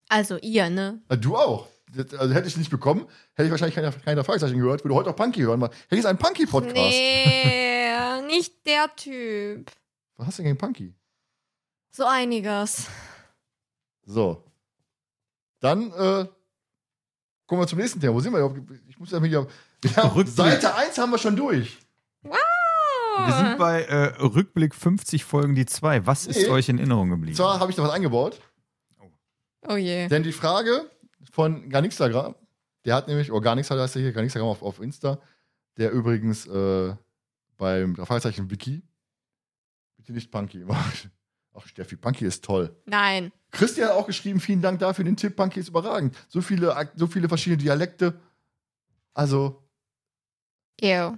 Also 0.10 0.38
ihr, 0.42 0.70
ne? 0.70 1.02
Ah, 1.08 1.16
Du 1.16 1.38
auch. 1.38 1.68
Das- 1.96 2.14
Also 2.20 2.34
hätte 2.34 2.48
ich 2.48 2.58
nicht 2.58 2.70
bekommen, 2.70 3.08
hätte 3.34 3.46
ich 3.46 3.52
wahrscheinlich 3.52 3.76
keine, 3.76 3.92
keine 3.92 4.24
Fragezeichen 4.24 4.60
gehört, 4.60 4.84
würde 4.84 4.96
heute 4.96 5.10
auch 5.10 5.16
Punky 5.16 5.42
hören. 5.42 5.60
weil- 5.62 5.72
Hey, 5.90 6.00
ist 6.00 6.06
ein 6.06 6.18
Punky-Podcast. 6.18 6.76
Nee, 6.76 8.22
nicht 8.28 8.66
der 8.66 8.94
Typ. 8.96 9.72
Was 10.18 10.28
hast 10.28 10.38
du 10.40 10.44
denn 10.44 10.50
gegen 10.52 10.58
Punky? 10.58 10.94
So 11.92 12.06
einiges. 12.06 12.88
So. 14.04 14.44
Dann 15.60 15.92
äh, 15.92 16.26
kommen 17.48 17.62
wir 17.62 17.68
zum 17.68 17.80
nächsten 17.80 18.00
Thema. 18.00 18.14
Wo 18.14 18.20
sind 18.20 18.32
wir 18.34 18.40
überhaupt? 18.40 18.60
Ich 18.88 18.98
muss 19.00 19.12
ja 19.12 19.22
wieder. 19.22 19.48
Ja. 19.96 20.14
Seite 20.26 20.76
1 20.76 20.98
haben 20.98 21.12
wir 21.12 21.18
schon 21.18 21.36
durch. 21.36 21.78
Wir 22.22 23.34
sind 23.34 23.58
bei 23.58 23.84
äh, 23.84 24.06
Rückblick 24.22 24.74
50 24.76 25.24
Folgen 25.26 25.56
die 25.56 25.66
2. 25.66 26.06
Was 26.06 26.26
ist 26.28 26.44
Nee. 26.44 26.48
euch 26.50 26.70
in 26.70 26.78
Erinnerung 26.78 27.10
geblieben? 27.10 27.36
Zwar 27.36 27.60
habe 27.60 27.72
ich 27.72 27.78
noch 27.78 27.86
was 27.86 27.92
eingebaut, 27.94 28.40
Oh 29.68 29.76
je. 29.76 30.08
denn 30.08 30.24
die 30.24 30.32
Frage 30.32 30.90
von 31.30 31.70
Garnixagram, 31.70 32.36
der 32.86 32.96
hat 32.96 33.08
nämlich, 33.08 33.32
oder 33.32 33.42
Garnix 33.42 33.70
heißt 33.70 33.96
er 33.96 34.02
hier, 34.02 34.12
Garnixagram 34.12 34.50
auf, 34.50 34.62
auf 34.62 34.80
Insta, 34.80 35.20
der 35.78 35.92
übrigens 35.92 36.48
äh, 36.48 36.96
beim 37.58 37.96
Fragezeichen 37.96 38.50
Wiki, 38.50 38.82
bitte 39.98 40.14
nicht 40.14 40.32
Punky. 40.32 40.66
Ach, 41.54 41.66
Steffi, 41.66 41.96
Punky 41.96 42.26
ist 42.26 42.44
toll. 42.44 42.76
Nein. 42.86 43.32
Christian 43.52 43.90
hat 43.90 43.96
auch 43.96 44.08
geschrieben, 44.08 44.40
vielen 44.40 44.62
Dank 44.62 44.80
dafür, 44.80 45.04
den 45.04 45.18
Tipp, 45.18 45.36
Punky 45.36 45.60
ist 45.60 45.70
überragend. 45.70 46.16
So 46.28 46.42
viele, 46.42 46.90
so 46.96 47.08
viele 47.08 47.28
verschiedene 47.28 47.62
Dialekte. 47.62 48.20
Also, 49.14 49.64
Ew. 50.82 51.18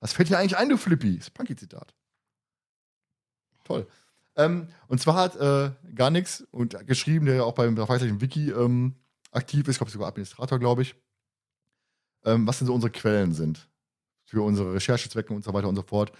was 0.00 0.12
fällt 0.12 0.30
dir 0.30 0.38
eigentlich 0.38 0.56
ein, 0.56 0.68
du 0.68 0.76
Flippy? 0.76 1.16
Das 1.16 1.28
ist 1.28 1.34
Punky-Zitat. 1.34 1.94
Toll. 3.64 3.86
Ähm, 4.36 4.68
und 4.88 5.00
zwar 5.00 5.16
hat 5.16 5.36
äh, 5.36 5.70
gar 5.94 6.10
nichts 6.10 6.46
und 6.50 6.86
geschrieben, 6.86 7.26
der 7.26 7.36
ja 7.36 7.42
auch 7.44 7.54
beim 7.54 7.76
Fragezeichen 7.76 8.20
Wiki 8.20 8.50
ähm, 8.50 8.96
aktiv 9.30 9.66
ist, 9.68 9.74
ich 9.74 9.78
glaube 9.78 9.90
sogar 9.90 10.08
Administrator, 10.08 10.58
glaube 10.58 10.82
ich, 10.82 10.94
ähm, 12.24 12.46
was 12.46 12.58
denn 12.58 12.66
so 12.66 12.74
unsere 12.74 12.90
Quellen 12.90 13.32
sind 13.32 13.68
für 14.24 14.42
unsere 14.42 14.74
Recherchezwecke 14.74 15.32
und 15.32 15.44
so 15.44 15.52
weiter 15.52 15.68
und 15.68 15.76
so 15.76 15.82
fort. 15.82 16.10
Und 16.10 16.18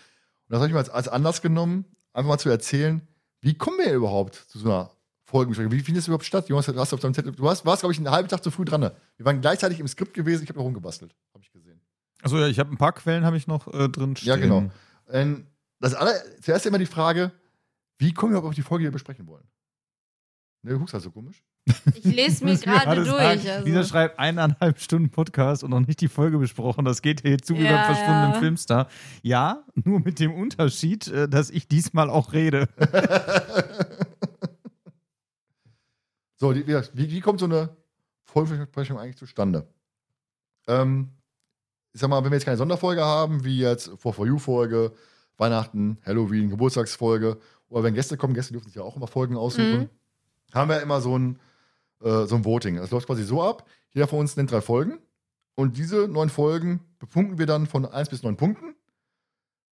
das 0.49 0.59
habe 0.59 0.67
ich 0.67 0.73
mir 0.73 0.79
als, 0.79 0.91
als 0.91 1.09
Anlass 1.09 1.43
genommen, 1.43 1.85
einfach 2.13 2.29
mal 2.29 2.39
zu 2.39 2.49
erzählen, 2.49 3.07
wie 3.41 3.55
kommen 3.55 3.79
wir 3.79 3.93
überhaupt 3.93 4.35
zu 4.35 4.59
so 4.59 4.69
einer 4.69 4.91
Folgenbesprechung? 5.25 5.73
Wie 5.73 5.81
findet 5.81 6.03
es 6.03 6.09
überhaupt 6.09 6.25
statt? 6.25 6.49
Jonas, 6.49 6.67
du 6.67 6.79
hast 6.79 6.93
auf 6.93 7.01
deinem 7.01 7.15
Zettel, 7.15 7.33
du 7.33 7.43
warst, 7.43 7.65
warst 7.65 7.83
glaube 7.83 7.93
ich, 7.93 7.99
einen 7.99 8.11
halben 8.11 8.29
Tag 8.29 8.43
zu 8.43 8.51
früh 8.51 8.65
dran. 8.65 8.81
Ne? 8.81 8.95
Wir 9.17 9.27
waren 9.27 9.41
gleichzeitig 9.41 9.79
im 9.79 9.87
Skript 9.87 10.13
gewesen, 10.13 10.43
ich 10.43 10.49
habe 10.49 10.59
noch 10.59 10.65
rumgebastelt, 10.67 11.15
habe 11.33 11.45
ich 11.45 11.53
gesehen. 11.53 11.81
Achso, 12.23 12.39
ja, 12.39 12.49
ich 12.49 12.59
habe 12.59 12.71
ein 12.71 12.79
paar 12.79 12.93
Quellen 12.93 13.25
habe 13.25 13.37
ich 13.37 13.47
noch 13.47 13.73
äh, 13.73 13.89
drin 13.89 14.17
stehen. 14.17 14.29
Ja, 14.29 14.37
genau. 14.37 14.71
Ähm, 15.09 15.47
das 15.79 15.95
aller, 15.95 16.15
zuerst 16.43 16.67
immer 16.67 16.79
die 16.79 16.87
Frage, 16.87 17.33
wie 17.99 18.13
kommen 18.13 18.33
wir 18.33 18.39
überhaupt 18.39 18.51
auf 18.51 18.55
die 18.57 18.63
Folge, 18.63 18.83
die 18.83 18.87
wir 18.89 18.93
besprechen 18.93 19.27
wollen? 19.27 19.47
Ne, 20.63 20.73
du 20.73 20.79
guckst 20.79 20.93
halt 20.93 21.03
so 21.03 21.11
komisch. 21.11 21.43
Ich 21.95 22.05
lese 22.05 22.45
mir 22.45 22.57
gerade 22.57 23.05
durch. 23.05 23.21
Also. 23.21 23.65
Dieser 23.65 23.85
schreibt 23.85 24.19
eineinhalb 24.19 24.81
Stunden 24.81 25.11
Podcast 25.11 25.63
und 25.63 25.71
noch 25.71 25.81
nicht 25.81 26.01
die 26.01 26.09
Folge 26.09 26.39
besprochen. 26.39 26.85
Das 26.85 27.03
geht 27.03 27.21
hier 27.23 27.39
zu 27.39 27.55
wie 27.55 27.65
Ja, 27.65 27.77
beim 27.77 27.85
verschwundenen 27.95 28.33
ja. 28.33 28.39
Filmstar. 28.39 28.89
Ja, 29.23 29.65
nur 29.75 30.01
mit 30.01 30.19
dem 30.19 30.33
Unterschied, 30.35 31.07
äh, 31.09 31.29
dass 31.29 31.51
ich 31.51 31.69
diesmal 31.69 32.11
auch 32.11 32.33
rede. 32.33 32.69
So, 36.37 36.55
wie, 36.55 36.67
wie, 36.67 37.11
wie 37.11 37.21
kommt 37.21 37.41
so 37.41 37.45
eine 37.47 37.77
Folgenbesprechung 38.25 38.99
eigentlich 38.99 39.19
zustande? 39.19 39.67
Ähm, 40.67 41.11
ich 41.93 42.01
sag 42.01 42.09
mal, 42.09 42.25
wenn 42.25 42.31
wir 42.31 42.37
jetzt 42.37 42.47
keine 42.47 42.57
Sonderfolge 42.57 43.05
haben, 43.05 43.45
wie 43.45 43.59
jetzt 43.59 43.91
For 43.99 44.15
For 44.15 44.27
You-Folge, 44.27 44.93
Weihnachten, 45.37 45.99
Halloween, 46.07 46.49
Geburtstagsfolge, 46.49 47.39
oder 47.69 47.83
wenn 47.85 47.93
Gäste 47.95 48.17
kommen, 48.17 48.33
Gäste 48.33 48.53
dürfen 48.55 48.69
sich 48.69 48.77
ja 48.77 48.83
auch 48.83 48.97
immer 48.97 49.07
Folgen 49.07 49.37
aussuchen, 49.37 49.81
Mhm. 49.81 49.89
haben 50.55 50.71
wir 50.71 50.81
immer 50.81 51.01
so 51.03 51.19
ein, 51.19 51.39
äh, 52.03 52.27
so 52.27 52.37
ein 52.37 52.45
Voting. 52.45 52.77
Das 52.77 52.91
läuft 52.91 53.07
quasi 53.07 53.25
so 53.25 53.43
ab: 53.43 53.67
jeder 53.93 54.07
von 54.07 54.21
uns 54.21 54.37
nennt 54.37 54.51
drei 54.51 54.61
Folgen 54.61 54.99
und 55.55 55.77
diese 55.77 56.09
neun 56.09 56.31
Folgen 56.31 56.81
bepunkten 56.99 57.39
wir 57.39 57.47
dann 57.47 57.67
von 57.67 57.85
1 57.85 58.09
bis 58.09 58.23
9 58.23 58.37
Punkten 58.37 58.75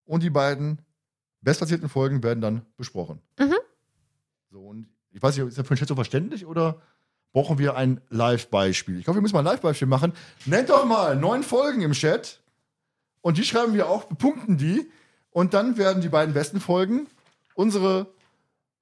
und 0.05 0.23
die 0.23 0.31
beiden 0.31 0.83
bestplatzierten 1.41 1.89
Folgen 1.89 2.23
werden 2.23 2.41
dann 2.41 2.63
besprochen. 2.77 3.21
Mhm. 3.39 3.55
So, 4.51 4.61
und 4.61 4.89
ich 5.11 5.23
weiß 5.23 5.37
nicht, 5.37 5.47
ist 5.47 5.59
das 5.59 5.67
für 5.67 5.75
den 5.75 5.79
Chat 5.79 5.89
so 5.89 5.95
verständlich 5.95 6.47
oder 6.47 6.81
brauchen 7.33 7.59
wir 7.59 7.77
ein 7.77 8.01
Live-Beispiel? 8.09 8.99
Ich 8.99 9.05
glaube, 9.05 9.19
wir 9.19 9.23
müssen 9.23 9.35
mal 9.35 9.41
ein 9.41 9.47
Live-Beispiel 9.47 9.89
machen. 9.89 10.13
Nennt 10.47 10.71
doch 10.71 10.85
mal 10.85 11.17
neun 11.17 11.43
Folgen 11.43 11.83
im 11.83 11.93
Chat 11.93 12.43
und 13.21 13.39
die 13.39 13.45
schreiben 13.45 13.75
wir 13.75 13.89
auch, 13.89 14.05
bepunkten 14.05 14.57
die 14.57 14.91
und 15.31 15.55
dann 15.55 15.77
werden 15.77 16.03
die 16.03 16.09
beiden 16.09 16.35
besten 16.35 16.61
Folgen 16.61 17.07
unsere 17.55 18.07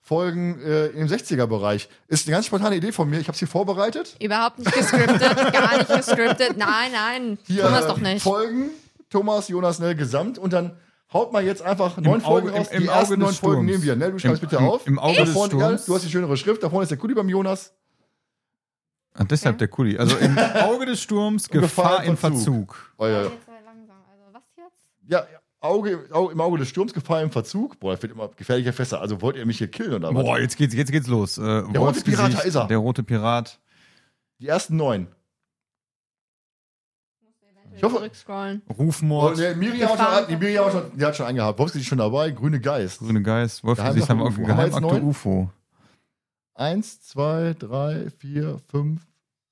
Folgen 0.06 0.60
äh, 0.62 0.86
im 0.86 1.08
60er-Bereich. 1.08 1.88
Ist 2.06 2.28
eine 2.28 2.36
ganz 2.36 2.46
spontane 2.46 2.76
Idee 2.76 2.92
von 2.92 3.10
mir. 3.10 3.18
Ich 3.18 3.26
habe 3.26 3.36
sie 3.36 3.46
vorbereitet. 3.46 4.16
Überhaupt 4.22 4.56
nicht 4.60 4.72
gescriptet, 4.72 5.20
gar 5.52 5.78
nicht 5.78 5.88
gescriptet. 5.92 6.56
Nein, 6.56 6.92
nein. 6.92 7.38
Hier 7.48 7.62
Thomas 7.64 7.84
äh, 7.84 7.88
doch 7.88 7.98
nicht. 7.98 8.22
Folgen, 8.22 8.70
Thomas, 9.10 9.48
Jonas, 9.48 9.80
Nell, 9.80 9.96
Gesamt 9.96 10.38
und 10.38 10.52
dann 10.52 10.76
haut 11.12 11.32
mal 11.32 11.44
jetzt 11.44 11.60
einfach 11.62 11.96
neun 11.96 12.20
Auge- 12.22 12.24
Folgen 12.24 12.48
im- 12.50 12.54
raus. 12.54 12.68
im 12.70 12.82
die 12.82 12.88
Auge 12.88 12.98
ersten 13.00 13.14
des 13.14 13.18
neun 13.26 13.34
Folgen 13.34 13.34
Sturms. 13.62 13.70
nehmen 13.72 13.82
wir. 13.82 13.96
Nell, 13.96 14.12
du 14.12 14.18
schreibst 14.20 14.42
Im- 14.44 14.48
bitte 14.48 14.62
im- 14.62 14.68
auf. 14.68 14.86
im 14.86 14.98
Auge 15.00 15.16
Da 15.18 15.24
des 15.24 15.32
vorne, 15.34 15.52
ja, 15.54 15.58
Sturms. 15.66 15.84
du 15.86 15.94
hast 15.96 16.04
die 16.04 16.10
schönere 16.10 16.36
Schrift. 16.36 16.62
Da 16.62 16.70
vorne 16.70 16.84
ist 16.84 16.90
der 16.90 16.98
Kuli 16.98 17.14
beim 17.14 17.28
Jonas. 17.28 17.72
Ah, 19.14 19.24
deshalb 19.24 19.58
der 19.58 19.66
Kuli. 19.68 19.98
Also 19.98 20.16
im 20.18 20.38
Auge 20.62 20.86
des 20.86 21.00
Sturms, 21.02 21.48
Gefahr 21.48 22.04
im 22.04 22.16
Verzug. 22.16 22.92
Oh, 22.98 23.06
ja, 23.06 23.22
Jetzt 23.24 23.48
mal 23.48 23.54
langsam. 23.64 23.96
Also, 24.08 24.22
was 24.32 24.42
jetzt? 24.56 24.76
ja, 25.08 25.26
Auge, 25.66 26.06
Auge, 26.10 26.32
im 26.32 26.40
Auge 26.40 26.58
des 26.58 26.68
Sturms, 26.68 26.92
Gefahr 26.94 27.22
im 27.22 27.30
Verzug. 27.30 27.78
Boah, 27.80 27.92
das 27.92 28.02
wird 28.02 28.12
immer 28.12 28.28
gefährlicher 28.28 28.72
Fässer. 28.72 29.00
Also 29.00 29.20
wollt 29.22 29.36
ihr 29.36 29.46
mich 29.46 29.58
hier 29.58 29.68
killen 29.70 29.94
oder 29.94 30.12
Boah, 30.12 30.34
was? 30.34 30.40
jetzt 30.40 30.56
geht's, 30.56 30.74
jetzt 30.74 30.90
geht's 30.92 31.06
los. 31.08 31.38
Äh, 31.38 31.42
rote 31.42 31.80
Wolfsgesicht, 31.80 32.18
Pirat, 32.22 32.34
da 32.34 32.40
ist 32.40 32.54
er. 32.54 32.66
Der 32.66 32.78
rote 32.78 33.02
Pirat. 33.02 33.60
Die 34.38 34.48
ersten 34.48 34.76
neun. 34.76 35.08
Ich 37.74 37.82
hoffe- 37.82 37.96
Zurückscrollen. 37.96 38.62
Oh, 38.68 38.72
Rufmord, 38.74 39.36
nee, 39.36 39.54
Miriam, 39.54 39.90
hat 39.98 40.20
schon, 40.20 40.28
die 40.28 40.36
Miriam 40.36 40.64
hat 40.64 40.72
schon, 40.72 40.98
die 40.98 41.04
hat 41.04 41.16
schon 41.16 41.26
eingehabt. 41.26 41.58
Wolfsgesicht 41.58 41.84
ist 41.86 41.88
schon 41.90 41.98
dabei. 41.98 42.30
Grüne 42.30 42.58
Geist. 42.60 43.00
Grüne 43.00 43.22
Geist, 43.22 43.62
Wolfsgesicht 43.64 44.08
haben 44.08 44.18
wir 44.18 44.24
auf 44.26 44.36
Geheimakte? 44.36 45.02
UFO. 45.02 45.50
Eins, 46.54 47.02
zwei, 47.02 47.54
drei, 47.58 48.08
vier, 48.18 48.58
fünf. 48.70 49.02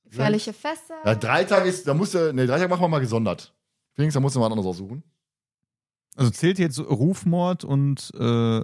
Gefährliche 0.04 0.54
Fässer. 0.54 0.94
Ja, 1.04 1.14
drei 1.14 1.44
Tage 1.44 1.68
ist, 1.68 1.86
da 1.86 1.92
musst 1.92 2.14
du, 2.14 2.32
nee, 2.32 2.46
drei 2.46 2.56
Tage 2.56 2.68
machen 2.68 2.80
wir 2.82 2.88
mal 2.88 3.00
gesondert. 3.00 3.52
Felix, 3.92 4.14
da 4.14 4.20
musst 4.20 4.36
du 4.36 4.40
mal 4.40 4.46
anderes 4.46 4.64
aussuchen. 4.66 5.02
Also 6.16 6.30
zählt 6.30 6.58
jetzt 6.58 6.78
Rufmord 6.78 7.64
und 7.64 8.10
äh, 8.14 8.62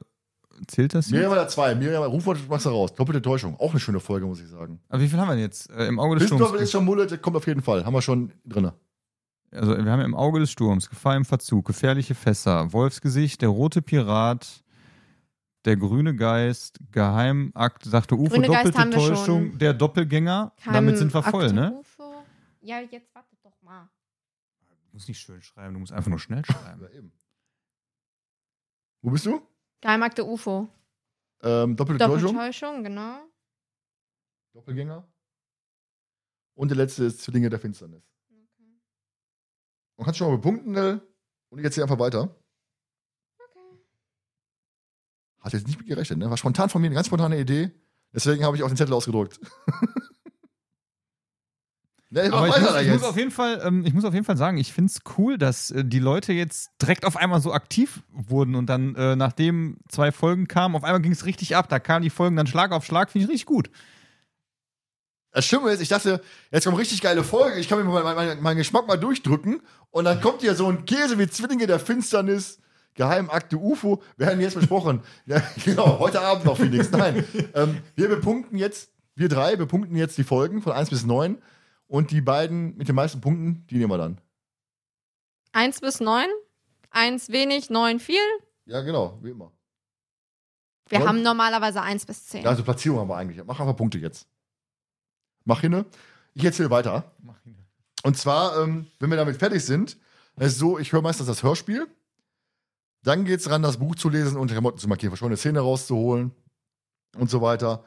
zählt 0.66 0.94
das 0.94 1.10
Miriam 1.10 1.32
jetzt? 1.32 1.40
hat 1.40 1.50
zwei. 1.50 1.74
Miriam, 1.74 2.02
Rufwort 2.04 2.38
machst 2.48 2.66
du 2.66 2.70
raus. 2.70 2.94
Doppelte 2.94 3.22
Täuschung. 3.22 3.58
Auch 3.58 3.70
eine 3.70 3.80
schöne 3.80 4.00
Folge, 4.00 4.26
muss 4.26 4.40
ich 4.40 4.48
sagen. 4.48 4.80
Aber 4.88 5.00
wie 5.02 5.08
viel 5.08 5.18
haben 5.18 5.28
wir 5.28 5.34
denn 5.34 5.42
jetzt? 5.44 5.70
Äh, 5.70 5.86
Im 5.86 5.98
Auge 5.98 6.16
des 6.16 6.26
Sturms. 6.28 6.60
ist 6.60 6.70
schon 6.70 6.84
Mullet, 6.84 7.20
kommt 7.22 7.36
auf 7.36 7.46
jeden 7.46 7.62
Fall. 7.62 7.84
Haben 7.84 7.94
wir 7.94 8.02
schon 8.02 8.32
drin. 8.44 8.70
Also 9.52 9.76
wir 9.76 9.90
haben 9.90 10.00
im 10.02 10.14
Auge 10.14 10.38
des 10.38 10.50
Sturms, 10.52 10.88
Gefahr 10.88 11.16
im 11.16 11.24
Verzug, 11.24 11.66
gefährliche 11.66 12.14
Fässer, 12.14 12.72
Wolfsgesicht, 12.72 13.42
der 13.42 13.48
rote 13.48 13.82
Pirat, 13.82 14.62
der 15.64 15.76
grüne 15.76 16.14
Geist, 16.14 16.78
Geheimakt, 16.92 17.84
sagte 17.84 18.14
UFO, 18.14 18.34
Grüne 18.34 18.46
Geist 18.46 18.66
doppelte 18.66 18.78
haben 18.78 18.92
wir 18.92 18.98
Täuschung, 18.98 19.50
schon. 19.50 19.58
der 19.58 19.74
Doppelgänger. 19.74 20.52
Kein 20.62 20.74
Damit 20.74 20.98
sind 20.98 21.12
wir 21.12 21.22
voll, 21.22 21.42
Akte 21.46 21.54
ne? 21.54 21.72
UFO. 21.72 22.22
Ja, 22.60 22.78
jetzt 22.80 23.12
wartet 23.12 23.38
doch 23.42 23.60
mal. 23.62 23.88
Du 24.90 24.96
musst 24.96 25.08
nicht 25.08 25.18
schön 25.18 25.42
schreiben, 25.42 25.74
du 25.74 25.80
musst 25.80 25.92
einfach 25.92 26.10
nur 26.10 26.20
schnell 26.20 26.44
schreiben. 26.44 26.82
Ja, 26.82 26.96
eben. 26.96 27.12
Wo 29.02 29.10
bist 29.10 29.26
du? 29.26 29.40
Geheimakte 29.80 30.24
UFO. 30.24 30.68
Ähm, 31.42 31.76
doppelte 31.76 32.04
Täuschung. 32.04 32.34
Doppeltäuschung, 32.34 32.84
genau. 32.84 33.20
Doppelgänger. 34.52 35.08
Und 36.54 36.68
der 36.68 36.76
letzte 36.76 37.04
ist 37.04 37.22
Zwillinge 37.22 37.48
der 37.48 37.58
Finsternis. 37.58 38.02
Man 39.96 40.04
kann 40.04 40.14
schon 40.14 40.28
mal 40.28 40.36
bepunkten, 40.36 40.72
Nell. 40.72 41.00
Und 41.50 41.58
ich 41.58 41.64
erzähle 41.64 41.84
einfach 41.84 41.98
weiter. 41.98 42.34
Hat 45.40 45.52
jetzt 45.54 45.66
nicht 45.66 45.78
mit 45.78 45.88
gerechnet, 45.88 46.18
ne? 46.18 46.28
War 46.28 46.36
spontan 46.36 46.68
von 46.68 46.82
mir 46.82 46.88
eine 46.88 46.94
ganz 46.94 47.06
spontane 47.06 47.38
Idee. 47.40 47.70
Deswegen 48.12 48.44
habe 48.44 48.56
ich 48.56 48.62
auch 48.62 48.68
den 48.68 48.76
Zettel 48.76 48.94
ausgedruckt. 48.94 49.40
ne, 52.10 52.28
mach 52.30 52.38
Aber 52.38 52.48
ich 52.48 52.54
weiter 52.54 52.72
muss, 52.72 52.82
ich, 52.82 52.88
muss 52.90 53.02
auf 53.04 53.16
jeden 53.16 53.30
Fall, 53.30 53.62
ähm, 53.64 53.84
ich 53.86 53.94
muss 53.94 54.04
auf 54.04 54.14
jeden 54.14 54.26
Fall 54.26 54.36
sagen, 54.36 54.58
ich 54.58 54.72
finde 54.72 54.92
es 54.92 55.00
cool, 55.16 55.38
dass 55.38 55.70
äh, 55.70 55.84
die 55.84 55.98
Leute 55.98 56.32
jetzt 56.32 56.70
direkt 56.80 57.04
auf 57.04 57.16
einmal 57.16 57.40
so 57.40 57.52
aktiv 57.52 58.02
wurden 58.12 58.54
und 58.54 58.66
dann, 58.66 58.94
äh, 58.96 59.16
nachdem 59.16 59.78
zwei 59.88 60.12
Folgen 60.12 60.48
kamen, 60.48 60.76
auf 60.76 60.84
einmal 60.84 61.00
ging 61.00 61.12
es 61.12 61.24
richtig 61.24 61.56
ab. 61.56 61.68
Da 61.68 61.78
kamen 61.78 62.02
die 62.02 62.10
Folgen 62.10 62.36
dann 62.36 62.46
Schlag 62.46 62.72
auf 62.72 62.84
Schlag, 62.84 63.10
finde 63.10 63.24
ich 63.24 63.30
richtig 63.30 63.46
gut. 63.46 63.70
Das 65.32 65.46
Schlimme 65.46 65.70
ist, 65.70 65.80
ich 65.80 65.88
dachte, 65.88 66.20
jetzt 66.50 66.64
kommt 66.64 66.78
richtig 66.78 67.00
geile 67.00 67.22
Folge, 67.22 67.60
ich 67.60 67.68
kann 67.68 67.78
mir 67.78 67.84
meinen 67.84 68.16
mein, 68.16 68.42
mein 68.42 68.56
Geschmack 68.56 68.88
mal 68.88 68.96
durchdrücken 68.96 69.62
und 69.90 70.04
dann 70.04 70.20
kommt 70.20 70.40
hier 70.40 70.56
so 70.56 70.68
ein 70.68 70.84
Käse 70.86 71.18
wie 71.18 71.28
Zwillinge 71.28 71.68
der 71.68 71.78
Finsternis, 71.78 72.58
Geheimakte 72.94 73.56
UFO, 73.56 74.02
werden 74.16 74.40
jetzt 74.40 74.56
besprochen. 74.56 75.02
ja, 75.26 75.40
genau, 75.64 76.00
heute 76.00 76.20
Abend 76.20 76.44
noch, 76.44 76.56
Felix. 76.56 76.90
Nein, 76.90 77.24
ähm, 77.54 77.78
wir 77.94 78.08
bepunkten 78.08 78.58
jetzt, 78.58 78.90
wir 79.14 79.28
drei 79.28 79.54
bepunkten 79.54 79.96
jetzt 79.96 80.18
die 80.18 80.24
Folgen 80.24 80.62
von 80.62 80.72
1 80.72 80.90
bis 80.90 81.06
9 81.06 81.38
und 81.90 82.12
die 82.12 82.20
beiden 82.20 82.76
mit 82.76 82.86
den 82.88 82.94
meisten 82.94 83.20
Punkten, 83.20 83.66
die 83.66 83.76
nehmen 83.76 83.90
wir 83.90 83.98
dann. 83.98 84.20
Eins 85.52 85.80
bis 85.80 85.98
neun? 85.98 86.28
Eins 86.90 87.30
wenig, 87.30 87.68
neun 87.68 87.98
viel. 87.98 88.20
Ja, 88.64 88.80
genau, 88.82 89.18
wie 89.22 89.30
immer. 89.30 89.52
Wir 90.88 91.00
Und? 91.00 91.08
haben 91.08 91.22
normalerweise 91.22 91.82
eins 91.82 92.06
bis 92.06 92.26
zehn. 92.26 92.44
Ja, 92.44 92.50
also 92.50 92.62
Platzierung 92.62 93.00
haben 93.00 93.08
wir 93.08 93.16
eigentlich. 93.16 93.44
Mach 93.44 93.58
einfach 93.58 93.76
Punkte 93.76 93.98
jetzt. 93.98 94.28
Mach 95.44 95.60
hin. 95.60 95.84
Ich 96.34 96.44
erzähle 96.44 96.70
weiter. 96.70 97.12
Und 98.04 98.16
zwar, 98.16 98.62
ähm, 98.62 98.86
wenn 99.00 99.10
wir 99.10 99.16
damit 99.16 99.36
fertig 99.36 99.64
sind, 99.64 99.96
ist 100.36 100.52
es 100.52 100.58
so, 100.58 100.78
ich 100.78 100.92
höre 100.92 101.02
meistens 101.02 101.26
das 101.26 101.42
Hörspiel. 101.42 101.88
Dann 103.02 103.24
geht 103.24 103.40
es 103.40 103.44
daran, 103.44 103.62
das 103.62 103.78
Buch 103.78 103.96
zu 103.96 104.08
lesen 104.08 104.36
und 104.36 104.50
Klamotten 104.50 104.78
zu 104.78 104.88
markieren, 104.88 105.10
verschwommene 105.10 105.36
Szene 105.36 105.60
rauszuholen 105.60 106.30
und 107.16 107.30
so 107.30 107.42
weiter. 107.42 107.84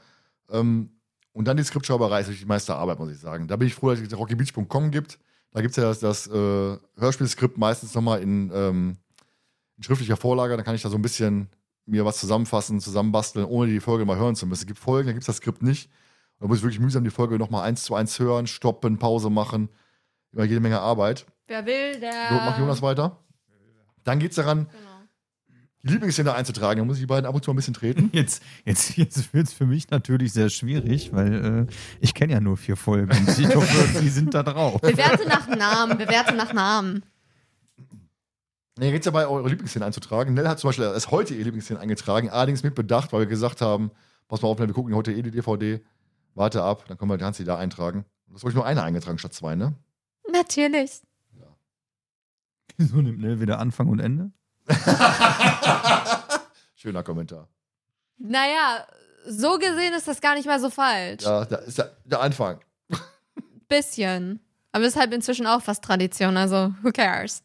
Ähm, 0.50 0.93
und 1.34 1.48
dann 1.48 1.58
die 1.58 1.64
Skriptschreiberei 1.64 2.22
ist 2.22 2.30
die 2.30 2.46
meiste 2.46 2.76
Arbeit, 2.76 3.00
muss 3.00 3.12
ich 3.12 3.20
sagen. 3.20 3.48
Da 3.48 3.56
bin 3.56 3.68
ich 3.68 3.76
froh, 3.76 3.90
dass 3.90 4.00
es 4.00 4.18
rockybeach.com 4.18 4.92
gibt. 4.92 5.20
Da 5.52 5.62
gibt 5.62 5.72
es 5.72 5.78
ja 5.78 5.84
das, 5.84 6.00
das 6.00 6.28
äh, 6.28 6.78
Hörspielskript 6.98 7.58
meistens 7.58 7.94
nochmal 7.94 8.22
in, 8.22 8.52
ähm, 8.54 8.98
in 9.78 9.84
schriftlicher 9.84 10.18
Vorlage. 10.18 10.56
Da 10.58 10.64
kann 10.64 10.76
ich 10.76 10.82
da 10.84 10.90
so 10.90 10.96
ein 10.96 11.02
bisschen 11.02 11.50
mir 11.86 12.06
was 12.06 12.18
zusammenfassen, 12.20 12.80
zusammenbasteln, 12.80 13.46
ohne 13.46 13.70
die 13.70 13.80
Folge 13.80 14.06
mal 14.06 14.18
hören 14.18 14.36
zu 14.36 14.46
müssen. 14.46 14.62
Es 14.62 14.68
gibt 14.68 14.80
Folgen, 14.80 15.08
da 15.08 15.12
gibt 15.14 15.24
es 15.24 15.28
das 15.28 15.38
Skript 15.38 15.62
nicht. 15.64 15.90
Da 16.40 16.48
muss 16.48 16.58
ich 16.58 16.64
wirklich 16.64 16.80
mühsam 16.80 17.04
die 17.04 17.10
Folge 17.10 17.38
nochmal 17.38 17.68
eins 17.68 17.84
zu 17.84 17.96
eins 17.96 18.18
hören, 18.20 18.48
stoppen, 18.48 19.00
Pause 19.00 19.30
machen. 19.30 19.70
Immer 20.32 20.46
jede 20.46 20.60
Menge 20.60 20.80
Arbeit. 20.80 21.26
Wer 21.48 21.66
will, 21.66 22.00
der. 22.00 22.30
So, 22.30 22.36
mach 22.36 22.58
Jonas 22.60 22.82
weiter. 22.82 23.20
Dann 24.04 24.20
geht 24.20 24.32
es 24.32 24.36
daran, 24.36 24.68
Genau. 24.72 24.93
Die 25.84 25.92
Lieblingsszene 25.92 26.34
einzutragen. 26.34 26.80
Da 26.80 26.86
muss 26.86 26.98
ich 26.98 27.04
die 27.04 27.08
beiden 27.08 27.26
ab 27.26 27.36
und 27.36 27.44
zu 27.44 27.52
mal 27.52 27.54
ein 27.54 27.58
bisschen 27.58 27.74
treten. 27.74 28.10
Jetzt, 28.14 28.42
jetzt, 28.66 28.98
jetzt 28.98 29.34
wird 29.34 29.48
es 29.48 29.54
für 29.54 29.66
mich 29.66 29.90
natürlich 29.90 30.32
sehr 30.32 30.50
schwierig, 30.50 31.12
weil 31.14 31.68
äh, 31.70 31.74
ich 32.00 32.14
kenne 32.14 32.34
ja 32.34 32.40
nur 32.40 32.58
vier 32.58 32.78
Folgen. 32.78 33.12
Ich 33.38 33.56
hoffe, 33.56 34.02
die 34.02 34.10
sind 34.10 34.34
da 34.34 34.44
drauf. 34.44 34.80
Bewerte 34.80 35.28
nach 35.28 35.48
Namen, 35.48 35.98
bewerte 35.98 36.34
nach 36.36 36.54
Namen. 36.54 37.04
Nee, 38.80 38.92
geht 38.92 39.02
es 39.02 39.06
dabei, 39.06 39.28
eure 39.28 39.50
Lieblingsszene 39.50 39.86
einzutragen. 39.86 40.34
Nell 40.34 40.48
hat 40.48 40.60
zum 40.60 40.70
Beispiel 40.70 40.86
erst 40.86 41.12
heute 41.12 41.34
ihre 41.34 41.44
Lieblingsszene 41.46 41.80
eingetragen, 41.80 42.30
allerdings 42.30 42.64
mit 42.64 42.74
Bedacht, 42.76 43.12
weil 43.12 43.22
wir 43.22 43.28
gesagt 43.28 43.62
haben, 43.62 43.92
pass 44.28 44.42
mal 44.42 44.48
auf, 44.48 44.60
wir 44.60 44.68
gucken 44.68 44.96
heute 44.96 45.12
eh 45.12 45.22
die 45.22 45.32
DVD. 45.32 45.82
Warte 46.36 46.64
ab, 46.64 46.86
dann 46.88 46.98
können 46.98 47.12
wir 47.12 47.32
die 47.32 47.44
da 47.44 47.58
eintragen. 47.58 48.06
Das 48.32 48.42
habe 48.42 48.50
ich 48.50 48.56
nur 48.56 48.66
eine 48.66 48.82
eingetragen 48.82 49.18
statt 49.20 49.34
zwei, 49.34 49.56
ne? 49.56 49.76
Natürlich. 50.32 51.02
So 52.78 53.02
nimmt 53.02 53.20
Nell 53.20 53.40
wieder 53.40 53.60
Anfang 53.60 53.90
und 53.90 54.00
Ende. 54.00 54.32
Schöner 56.76 57.03
Kommentar. 57.03 57.48
Naja, 58.18 58.85
so 59.27 59.57
gesehen 59.57 59.94
ist 59.94 60.07
das 60.07 60.22
gar 60.22 60.35
nicht 60.35 60.45
mal 60.45 60.60
so 60.60 60.69
falsch. 60.69 61.23
Ja, 61.23 61.45
da 61.45 61.57
ist 61.57 61.77
der, 61.77 61.95
der 62.06 62.22
Anfang. 62.22 62.60
Bisschen. 63.68 64.40
Aber 64.72 64.85
ist 64.85 64.95
halt 64.95 65.14
inzwischen 65.14 65.45
auch 65.48 65.61
fast 65.61 65.84
Tradition, 65.84 66.35
also 66.35 66.73
who 66.81 66.91
cares? 66.91 67.44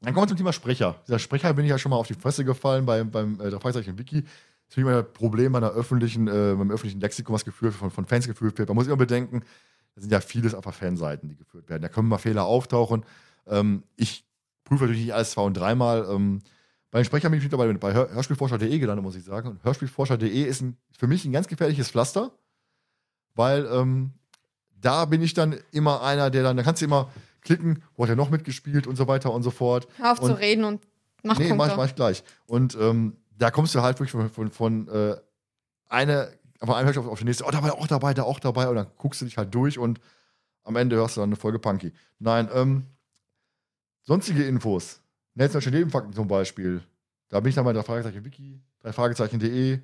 Dann 0.00 0.14
kommen 0.14 0.24
wir 0.24 0.28
zum 0.28 0.38
Thema 0.38 0.52
Sprecher. 0.52 0.96
Dieser 1.06 1.18
Sprecher 1.18 1.52
bin 1.52 1.64
ich 1.64 1.70
ja 1.70 1.78
schon 1.78 1.90
mal 1.90 1.96
auf 1.96 2.06
die 2.06 2.14
Fresse 2.14 2.44
gefallen 2.44 2.86
beim, 2.86 3.10
beim 3.10 3.38
äh, 3.40 3.50
drei 3.50 3.60
Fragezeichen 3.60 3.98
Wiki. 3.98 4.22
Das 4.22 4.76
ist 4.76 4.78
immer 4.78 4.98
ein 4.98 5.12
Problem 5.12 5.52
bei 5.52 5.58
einer 5.58 5.72
öffentlichen, 5.72 6.26
äh, 6.26 6.54
beim 6.56 6.70
öffentlichen 6.70 7.00
Lexikon, 7.00 7.34
was 7.34 7.44
geführt 7.44 7.74
von, 7.74 7.90
von 7.90 8.06
Fans 8.06 8.26
geführt 8.26 8.56
wird. 8.58 8.68
Man 8.68 8.76
muss 8.76 8.86
immer 8.86 8.96
bedenken, 8.96 9.42
da 9.94 10.00
sind 10.00 10.10
ja 10.10 10.20
vieles 10.20 10.54
einfach 10.54 10.72
Fanseiten, 10.72 11.28
die 11.28 11.36
geführt 11.36 11.68
werden. 11.68 11.82
Da 11.82 11.88
können 11.88 12.08
mal 12.08 12.18
Fehler 12.18 12.44
auftauchen. 12.44 13.04
Ähm, 13.46 13.82
ich 13.96 14.24
prüfe 14.64 14.84
natürlich 14.84 15.02
nicht 15.04 15.14
alles 15.14 15.32
zwei- 15.32 15.42
und 15.42 15.54
dreimal. 15.54 16.06
Ähm, 16.08 16.40
bei 16.90 17.00
den 17.00 17.04
Sprechern 17.04 17.30
bin 17.30 17.38
ich 17.38 17.44
mittlerweile 17.44 17.72
bei 17.74 17.92
Hör 17.94 18.10
Hörspielforscher.de 18.12 18.78
gelandet, 18.78 19.04
muss 19.04 19.16
ich 19.16 19.24
sagen. 19.24 19.48
Und 19.48 19.64
Hörspielforscher.de 19.64 20.42
ist 20.42 20.60
ein, 20.60 20.76
für 20.98 21.06
mich 21.06 21.24
ein 21.24 21.32
ganz 21.32 21.46
gefährliches 21.48 21.90
Pflaster, 21.90 22.32
weil 23.34 23.66
ähm, 23.66 24.12
da 24.80 25.04
bin 25.04 25.22
ich 25.22 25.34
dann 25.34 25.56
immer 25.72 26.02
einer, 26.02 26.30
der 26.30 26.42
dann, 26.42 26.56
da 26.56 26.62
kannst 26.62 26.82
du 26.82 26.86
immer 26.86 27.10
klicken, 27.42 27.82
wo 27.94 28.02
hat 28.02 28.10
er 28.10 28.16
noch 28.16 28.30
mitgespielt 28.30 28.86
und 28.86 28.96
so 28.96 29.06
weiter 29.06 29.32
und 29.32 29.42
so 29.42 29.50
fort. 29.50 29.86
Hör 29.96 30.12
auf 30.12 30.20
Und- 30.20 30.30
zu 30.30 30.38
reden 30.38 30.64
und 30.64 30.82
mach 31.22 31.38
nee, 31.38 31.52
mach 31.54 31.76
mach 31.76 31.86
ich 31.86 31.94
gleich. 31.94 32.24
Und 32.46 32.76
ähm, 32.80 33.16
da 33.36 33.50
kommst 33.50 33.74
du 33.74 33.82
halt 33.82 33.98
wirklich 34.00 34.10
von, 34.10 34.28
von, 34.30 34.50
von 34.50 34.88
äh, 34.88 35.16
eine, 35.88 36.32
von 36.58 36.74
einem 36.74 36.88
auf, 36.98 37.06
auf 37.06 37.18
die 37.18 37.24
nächste, 37.24 37.44
oh, 37.44 37.50
dabei, 37.50 37.72
auch 37.72 37.86
dabei, 37.86 38.14
da 38.14 38.24
auch 38.24 38.40
dabei, 38.40 38.68
und 38.68 38.74
dann 38.76 38.86
guckst 38.98 39.20
du 39.20 39.24
dich 39.24 39.38
halt 39.38 39.54
durch 39.54 39.78
und 39.78 40.00
am 40.64 40.76
Ende 40.76 40.96
hörst 40.96 41.16
du 41.16 41.20
dann 41.20 41.30
eine 41.30 41.36
Folge 41.36 41.58
Punky. 41.58 41.92
Nein, 42.18 42.48
ähm, 42.52 42.86
sonstige 44.02 44.44
Infos. 44.44 44.99
Netzwerke 45.34 45.70
Nebenfakten 45.70 46.12
zum 46.12 46.28
Beispiel. 46.28 46.82
Da 47.28 47.40
bin 47.40 47.50
ich 47.50 47.54
dann 47.54 47.64
bei 47.64 47.72
drei 47.72 47.82
Fragezeichen 47.82 48.24
Wiki, 48.24 48.60
drei 48.80 48.92
Fragezeichen.de. 48.92 49.80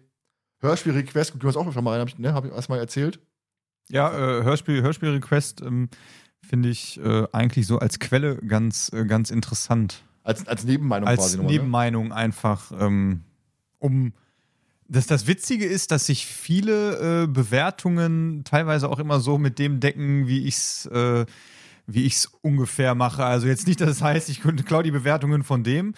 Hörspiel-Request, 0.60 1.34
hast 1.42 1.56
auch 1.56 1.72
schon 1.72 1.84
mal 1.84 1.92
rein, 1.92 2.00
hab 2.00 2.08
ich, 2.08 2.18
ne, 2.18 2.32
hab 2.32 2.44
ich 2.44 2.52
erstmal 2.52 2.78
erzählt. 2.78 3.20
Ja, 3.88 4.10
äh, 4.10 4.42
Hörspiel, 4.42 4.82
Hörspiel-Request 4.82 5.60
ähm, 5.60 5.88
finde 6.40 6.70
ich 6.70 6.98
äh, 6.98 7.26
eigentlich 7.32 7.66
so 7.66 7.78
als 7.78 7.98
Quelle 7.98 8.36
ganz, 8.38 8.90
äh, 8.92 9.04
ganz 9.04 9.30
interessant. 9.30 10.02
Als, 10.22 10.46
als 10.48 10.64
Nebenmeinung 10.64 11.08
als 11.08 11.20
quasi 11.20 11.36
nochmal. 11.36 11.52
Ne? 11.52 11.58
Nebenmeinung 11.58 12.12
einfach, 12.12 12.72
ähm, 12.78 13.22
um. 13.78 14.12
Das, 14.88 15.06
das 15.06 15.26
Witzige 15.26 15.66
ist, 15.66 15.90
dass 15.90 16.06
sich 16.06 16.26
viele 16.26 17.24
äh, 17.24 17.26
Bewertungen 17.26 18.44
teilweise 18.44 18.88
auch 18.88 19.00
immer 19.00 19.18
so 19.18 19.36
mit 19.36 19.58
dem 19.58 19.80
decken, 19.80 20.28
wie 20.28 20.46
ich's, 20.46 20.86
äh, 20.86 21.26
wie 21.86 22.04
ich's 22.04 22.26
ungefähr 22.42 22.94
mache. 22.94 23.24
Also 23.24 23.46
jetzt 23.46 23.66
nicht, 23.66 23.80
dass 23.80 23.90
es 23.90 24.02
heißt, 24.02 24.28
ich 24.28 24.40
klaue 24.40 24.82
die 24.82 24.90
Bewertungen 24.90 25.44
von 25.44 25.62
dem. 25.62 25.94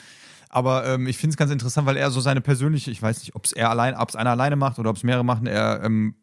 Aber 0.51 0.87
ähm, 0.87 1.07
ich 1.07 1.19
finde 1.19 1.33
es 1.33 1.37
ganz 1.37 1.51
interessant, 1.51 1.87
weil 1.87 1.97
er 1.97 2.11
so 2.11 2.21
seine 2.21 2.41
persönliche, 2.41 2.91
ich 2.91 3.03
weiß 3.03 3.21
nicht, 3.21 3.35
ob 3.35 3.45
es 3.45 3.53
er 3.53 3.71
allein, 3.71 3.95
ob 3.95 4.09
es 4.09 4.17
einer 4.17 4.31
alleine 4.31 4.57
macht 4.57 4.79
oder 4.79 4.91
ob 4.91 4.97
es 4.97 5.05
mehrere 5.05 5.25
machen, 5.25 5.47
er 5.47 5.83
ähm, 5.85 6.15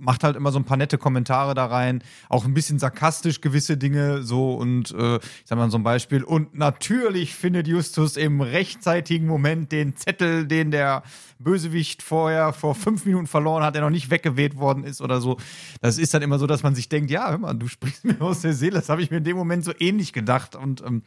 macht 0.00 0.24
halt 0.24 0.36
immer 0.36 0.50
so 0.52 0.58
ein 0.58 0.64
paar 0.64 0.76
nette 0.76 0.98
Kommentare 0.98 1.54
da 1.54 1.66
rein, 1.66 2.02
auch 2.28 2.44
ein 2.44 2.54
bisschen 2.54 2.78
sarkastisch 2.78 3.40
gewisse 3.40 3.76
Dinge 3.76 4.22
so 4.22 4.54
und 4.54 4.90
äh, 4.92 5.16
ich 5.16 5.22
sag 5.44 5.58
mal 5.58 5.70
so 5.70 5.78
ein 5.78 5.82
Beispiel 5.82 6.24
und 6.24 6.54
natürlich 6.54 7.34
findet 7.34 7.68
Justus 7.68 8.16
im 8.16 8.40
rechtzeitigen 8.40 9.26
Moment 9.26 9.72
den 9.72 9.96
Zettel, 9.96 10.46
den 10.46 10.70
der 10.70 11.02
Bösewicht 11.38 12.02
vorher 12.02 12.52
vor 12.52 12.74
fünf 12.74 13.04
Minuten 13.04 13.26
verloren 13.26 13.62
hat, 13.62 13.74
der 13.74 13.82
noch 13.82 13.90
nicht 13.90 14.10
weggeweht 14.10 14.56
worden 14.56 14.84
ist 14.84 15.00
oder 15.00 15.20
so. 15.20 15.38
Das 15.80 15.98
ist 15.98 16.12
dann 16.14 16.22
immer 16.22 16.38
so, 16.38 16.46
dass 16.46 16.62
man 16.62 16.74
sich 16.74 16.88
denkt, 16.88 17.10
ja, 17.10 17.30
hör 17.30 17.38
mal, 17.38 17.54
du 17.54 17.68
sprichst 17.68 18.04
mir 18.04 18.20
aus 18.20 18.40
der 18.40 18.52
Seele, 18.52 18.74
das 18.74 18.88
habe 18.88 19.02
ich 19.02 19.10
mir 19.10 19.18
in 19.18 19.24
dem 19.24 19.36
Moment 19.36 19.64
so 19.64 19.72
ähnlich 19.78 20.12
gedacht 20.12 20.56
und 20.56 20.82
ähm, 20.82 21.02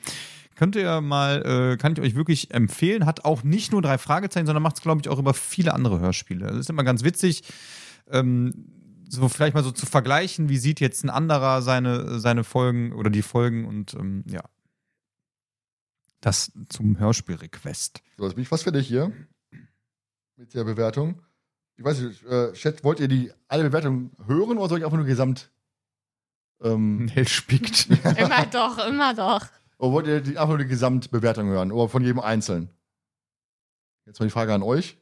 könnt 0.55 0.75
ihr 0.75 1.01
mal, 1.01 1.73
äh, 1.73 1.77
kann 1.77 1.93
ich 1.93 2.01
euch 2.01 2.15
wirklich 2.15 2.53
empfehlen, 2.53 3.05
hat 3.05 3.25
auch 3.25 3.43
nicht 3.43 3.71
nur 3.71 3.81
drei 3.81 3.97
Fragezeichen, 3.97 4.45
sondern 4.45 4.63
macht 4.63 4.77
es, 4.77 4.81
glaube 4.81 5.01
ich, 5.01 5.09
auch 5.09 5.19
über 5.19 5.33
viele 5.33 5.73
andere 5.73 5.99
Hörspiele. 5.99 6.47
Das 6.47 6.57
ist 6.57 6.69
immer 6.69 6.83
ganz 6.83 7.03
witzig. 7.03 7.43
Ähm, 8.11 8.53
so 9.07 9.29
vielleicht 9.29 9.55
mal 9.55 9.63
so 9.63 9.71
zu 9.71 9.85
vergleichen, 9.85 10.49
wie 10.49 10.57
sieht 10.57 10.79
jetzt 10.79 11.03
ein 11.03 11.09
anderer 11.09 11.61
seine, 11.61 12.19
seine 12.19 12.43
Folgen 12.43 12.93
oder 12.93 13.09
die 13.09 13.21
Folgen 13.21 13.65
und 13.65 13.93
ähm, 13.93 14.23
ja. 14.27 14.43
Das 16.21 16.51
zum 16.69 16.97
Hörspiel-Request. 16.97 18.01
So, 18.17 18.23
jetzt 18.25 18.35
bin 18.35 18.43
ich 18.43 18.47
fast 18.47 18.63
fertig 18.63 18.87
hier 18.87 19.11
mit 20.37 20.53
der 20.53 20.63
Bewertung. 20.63 21.21
Ich 21.75 21.83
weiß 21.83 21.99
nicht, 21.99 22.23
äh, 22.25 22.53
Chat, 22.53 22.83
wollt 22.83 22.99
ihr 22.99 23.07
die 23.07 23.31
alle 23.47 23.63
Bewertungen 23.63 24.11
hören 24.25 24.57
oder 24.57 24.69
soll 24.69 24.79
ich 24.79 24.85
einfach 24.85 24.97
nur 24.97 25.05
gesamt. 25.05 25.51
Ähm, 26.61 27.05
Nell 27.15 27.27
spickt. 27.27 27.87
Immer 28.17 28.45
doch, 28.45 28.77
immer 28.87 29.13
doch. 29.13 29.47
oder 29.77 29.91
wollt 29.91 30.07
ihr 30.07 30.21
die, 30.21 30.37
einfach 30.37 30.49
nur 30.49 30.59
die 30.59 30.67
Gesamtbewertung 30.67 31.47
hören 31.47 31.71
oder 31.71 31.89
von 31.89 32.03
jedem 32.03 32.19
Einzelnen? 32.19 32.69
Jetzt 34.05 34.19
mal 34.19 34.25
die 34.25 34.31
Frage 34.31 34.53
an 34.53 34.63
euch. 34.63 34.97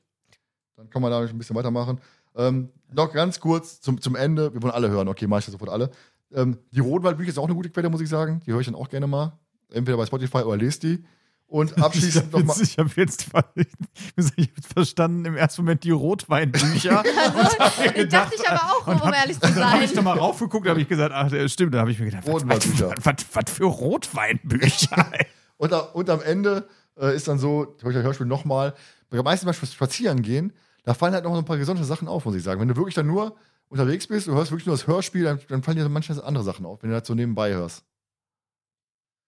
Dann 0.76 0.90
kann 0.90 1.02
man 1.02 1.12
da 1.12 1.20
ein 1.22 1.38
bisschen 1.38 1.56
weitermachen. 1.56 2.00
Ähm, 2.36 2.70
noch 2.94 3.12
ganz 3.14 3.40
kurz 3.40 3.82
zum, 3.82 4.02
zum 4.02 4.16
Ende. 4.16 4.54
Wir 4.54 4.62
wollen 4.62 4.74
alle 4.74 4.90
hören. 4.90 5.08
Okay, 5.08 5.28
mache 5.28 5.40
ich 5.40 5.46
das 5.46 5.54
sofort 5.54 5.70
alle. 5.72 5.92
Ähm, 6.34 6.58
die 6.72 6.80
Rotwaldbücher 6.80 7.30
ist 7.30 7.38
auch 7.38 7.46
eine 7.46 7.56
gute 7.56 7.70
Quelle, 7.70 7.90
muss 7.90 8.02
ich 8.02 8.10
sagen. 8.10 8.42
Die 8.46 8.52
höre 8.52 8.60
ich 8.60 8.66
dann 8.68 8.76
auch 8.76 8.90
gerne 8.90 9.08
mal. 9.08 9.38
Entweder 9.72 9.98
bei 9.98 10.06
Spotify 10.06 10.40
oder 10.40 10.58
lest 10.58 10.84
die. 10.84 11.04
Und 11.48 11.78
abschließend 11.84 12.28
ich 12.28 12.34
habe 12.34 12.46
nochmal. 12.46 12.58
jetzt, 12.58 12.72
ich 12.72 12.78
hab 12.78 12.98
jetzt, 12.98 13.34
hab 13.34 14.38
jetzt 14.38 14.74
verstanden 14.74 15.26
im 15.26 15.36
ersten 15.36 15.62
Moment 15.64 15.84
die 15.84 15.92
Rotweinbücher. 15.92 17.00
Also, 17.04 18.06
dachte 18.10 18.36
ich 18.36 18.50
aber 18.50 18.62
auch, 18.72 18.88
um 19.06 19.14
ehrlich 19.14 19.38
zu 19.40 19.48
Und 19.48 19.58
dann 19.58 19.72
habe 19.74 19.84
ich 19.84 19.90
sein. 19.90 19.96
da 19.98 20.02
mal 20.02 20.18
raufgeguckt, 20.18 20.68
habe 20.70 20.82
ich 20.82 20.88
gesagt, 20.88 21.14
ach, 21.14 21.30
stimmt. 21.50 21.74
Da 21.74 21.80
habe 21.80 21.92
ich 21.92 22.00
mir 22.00 22.06
gedacht, 22.06 22.24
was, 22.26 22.34
was, 22.48 22.66
Rotweinbücher. 22.66 22.94
was, 23.04 23.52
für 23.52 23.66
Rotweinbücher. 23.66 25.08
ey. 25.12 25.26
Und, 25.58 25.72
da- 25.74 25.80
und 25.80 26.10
am 26.10 26.22
Ende 26.22 26.68
äh, 27.00 27.16
ist 27.16 27.28
dann 27.28 27.38
so, 27.40 27.76
höre 27.82 27.90
ich 27.92 27.96
das 27.96 28.04
Hörspiel 28.04 28.28
nochmal, 28.28 28.74
bei 29.10 29.22
meisten 29.22 29.46
Mal 29.46 29.54
spazieren 29.54 30.22
gehen, 30.22 30.54
da 30.84 30.94
fallen 30.94 31.14
halt 31.14 31.24
noch 31.24 31.38
ein 31.38 31.46
paar 31.46 31.58
besondere 31.58 31.86
Sachen 31.86 32.08
auf, 32.08 32.26
muss 32.26 32.36
ich 32.36 32.44
sagen. 32.44 32.60
Wenn 32.60 32.68
du 32.68 32.76
wirklich 32.76 32.96
dann 32.96 33.08
nur 33.08 33.36
unterwegs 33.70 34.08
bist, 34.08 34.28
du 34.28 34.34
hörst 34.34 34.52
wirklich 34.52 34.66
nur 34.66 34.76
das 34.76 34.88
Hörspiel, 34.88 35.24
dann, 35.24 35.40
dann 35.48 35.64
fallen 35.64 35.78
dir 35.78 35.88
manche 35.90 36.24
andere 36.24 36.44
Sachen 36.44 36.66
auf, 36.66 36.82
wenn 36.82 36.90
du 36.90 37.00
das 37.00 37.08
so 37.08 37.14
nebenbei 37.14 37.54
hörst. 37.54 37.84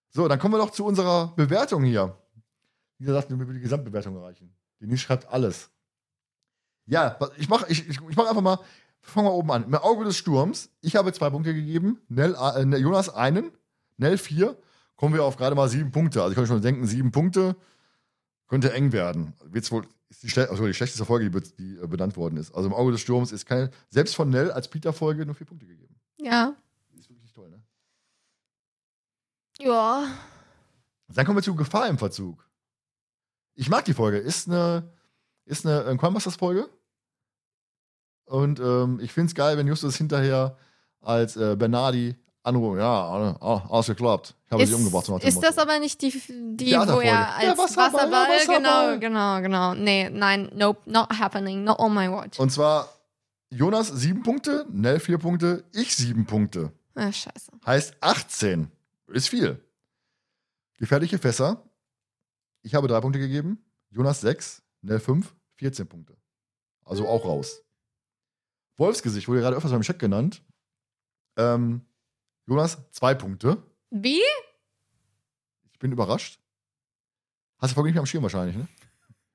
So, 0.10 0.28
dann 0.28 0.40
kommen 0.40 0.54
wir 0.54 0.60
doch 0.60 0.72
zu 0.72 0.86
unserer 0.86 1.34
Bewertung 1.36 1.84
hier. 1.84 2.18
Wie 3.00 3.06
gesagt, 3.06 3.30
wir 3.30 3.46
die 3.46 3.60
Gesamtbewertung 3.60 4.16
erreichen. 4.16 4.56
Denise 4.80 5.02
schreibt 5.02 5.28
alles. 5.30 5.70
Ja, 6.86 7.18
ich 7.38 7.50
mache 7.50 7.66
ich, 7.70 7.88
ich, 7.90 8.00
mach 8.16 8.28
einfach 8.28 8.42
mal, 8.42 8.60
fangen 9.02 9.28
wir 9.28 9.34
oben 9.34 9.52
an. 9.52 9.64
Im 9.64 9.76
Auge 9.76 10.04
des 10.06 10.18
Sturms, 10.18 10.70
ich 10.82 10.96
habe 10.96 11.14
zwei 11.14 11.30
Punkte 11.30 11.54
gegeben, 11.54 12.00
Nell, 12.10 12.36
äh, 12.36 12.78
Jonas 12.78 13.10
einen, 13.10 13.52
Nell 13.98 14.18
vier, 14.18 14.58
kommen 14.96 15.14
wir 15.14 15.24
auf 15.24 15.38
gerade 15.38 15.56
mal 15.56 15.70
sieben 15.70 15.92
Punkte. 15.92 16.22
Also 16.22 16.32
ich 16.32 16.36
kann 16.36 16.48
schon 16.48 16.62
denken, 16.62 16.86
sieben 16.86 17.12
Punkte 17.12 17.56
könnte 18.48 18.74
eng 18.74 18.92
werden. 18.92 19.34
Wird's 19.46 19.72
wohl, 19.72 19.88
ist 20.14 20.24
die, 20.24 20.30
schle 20.30 20.50
also 20.50 20.66
die 20.66 20.74
schlechteste 20.74 21.06
Folge, 21.06 21.26
die, 21.26 21.30
be 21.32 21.42
die 21.42 21.78
äh, 21.78 21.88
benannt 21.88 22.16
worden 22.16 22.38
ist. 22.38 22.54
Also 22.54 22.68
im 22.68 22.74
Auge 22.74 22.92
des 22.92 23.02
Sturms 23.02 23.32
ist 23.32 23.46
keine, 23.46 23.72
selbst 23.90 24.16
von 24.16 24.30
Nell 24.30 24.52
als 24.52 24.68
Peter-Folge 24.68 25.26
nur 25.26 25.36
vier 25.36 25.48
Punkte 25.48 25.66
gegeben. 25.66 25.96
Ja. 26.18 26.56
Ist 26.98 27.10
wirklich 27.10 27.34
toll, 27.34 27.50
ne? 27.50 27.62
Ja. 29.60 30.08
Dann 31.08 31.26
kommen 31.26 31.38
wir 31.38 31.44
zu 31.44 31.56
Gefahr 31.56 31.88
im 31.88 31.98
Verzug. 31.98 32.48
ich 33.56 33.70
mag 33.70 33.86
die 33.86 33.94
Folge. 33.94 34.18
Ist 34.18 34.48
eine, 34.48 34.92
ist 35.46 35.66
eine 35.66 35.84
äh, 35.84 35.98
Crime-Busters-Folge. 35.98 36.70
Und 38.26 38.60
ähm, 38.60 39.00
ich 39.02 39.12
finde 39.12 39.28
es 39.28 39.36
geil, 39.36 39.58
wenn 39.58 39.68
Justus 39.68 39.98
hinterher 39.98 40.58
als 41.02 41.36
äh, 41.36 41.56
Bernardi 41.56 42.16
anruft. 42.44 42.80
Ja, 42.80 43.36
ah, 43.42 43.68
alles 43.70 43.88
geklappt. 43.88 44.36
Ich 44.46 44.52
habe 44.52 44.66
sie 44.68 44.74
umgebracht. 44.74 45.06
so 45.06 45.18
ist 45.18 45.42
das 45.42 45.58
aber 45.58 45.80
nicht 45.80 46.02
die, 46.02 46.12
die 46.12 46.20
wo 46.20 46.56
Theaterfolge. 46.58 47.08
er 47.08 47.36
als 47.36 47.44
Ja, 47.46 47.58
Wasserball, 47.58 47.94
Wasserball, 47.94 48.28
Wasserball. 48.30 49.00
genau, 49.00 49.40
genau, 49.40 49.42
genau. 49.42 49.74
Nee, 49.74 50.10
nein, 50.10 50.52
nope, 50.54 50.82
not 50.86 51.10
happening, 51.18 51.64
not 51.64 51.80
on 51.80 51.94
my 51.94 52.10
watch. 52.12 52.40
Und 52.40 52.52
zwar 52.52 52.90
Jonas 53.50 53.88
sieben 53.88 54.24
Punkte, 54.24 54.66
Nell 54.70 55.00
vier 55.00 55.18
Punkte, 55.18 55.64
ich 55.74 55.96
sieben 55.96 56.26
Punkte. 56.26 56.72
Ah, 56.96 57.12
scheiße. 57.12 57.52
Heißt 57.66 57.96
18. 58.02 58.72
Ist 59.08 59.30
viel. 59.30 59.60
Gefährliche 60.78 61.18
Fässer. 61.18 61.64
Ich 62.62 62.76
habe 62.76 62.88
drei 62.88 63.00
Punkte 63.02 63.20
gegeben. 63.20 63.64
Jonas 63.90 64.22
sechs, 64.22 64.62
Nell 64.82 65.00
fünf, 65.00 65.34
14 65.58 65.88
Punkte. 65.88 66.16
Also 66.86 67.08
auch 67.08 67.26
raus. 67.26 67.62
Wolfsgesicht 68.78 69.28
wurde 69.28 69.42
gerade 69.42 69.56
öfters 69.56 69.72
beim 69.72 69.82
Chat 69.82 70.00
genannt. 70.00 70.42
Ähm, 71.38 71.82
Jonas 72.46 72.78
zwei 72.92 73.14
Punkte. 73.14 73.64
Wie? 73.90 74.22
Ich 75.72 75.80
bin 75.80 75.92
überrascht. 75.92 76.40
Hast 77.60 77.72
du 77.72 77.76
Folge 77.76 77.88
nicht 77.90 77.96
mehr 77.96 78.02
am 78.02 78.06
Schirm 78.06 78.24
wahrscheinlich, 78.24 78.56
ne? 78.58 78.68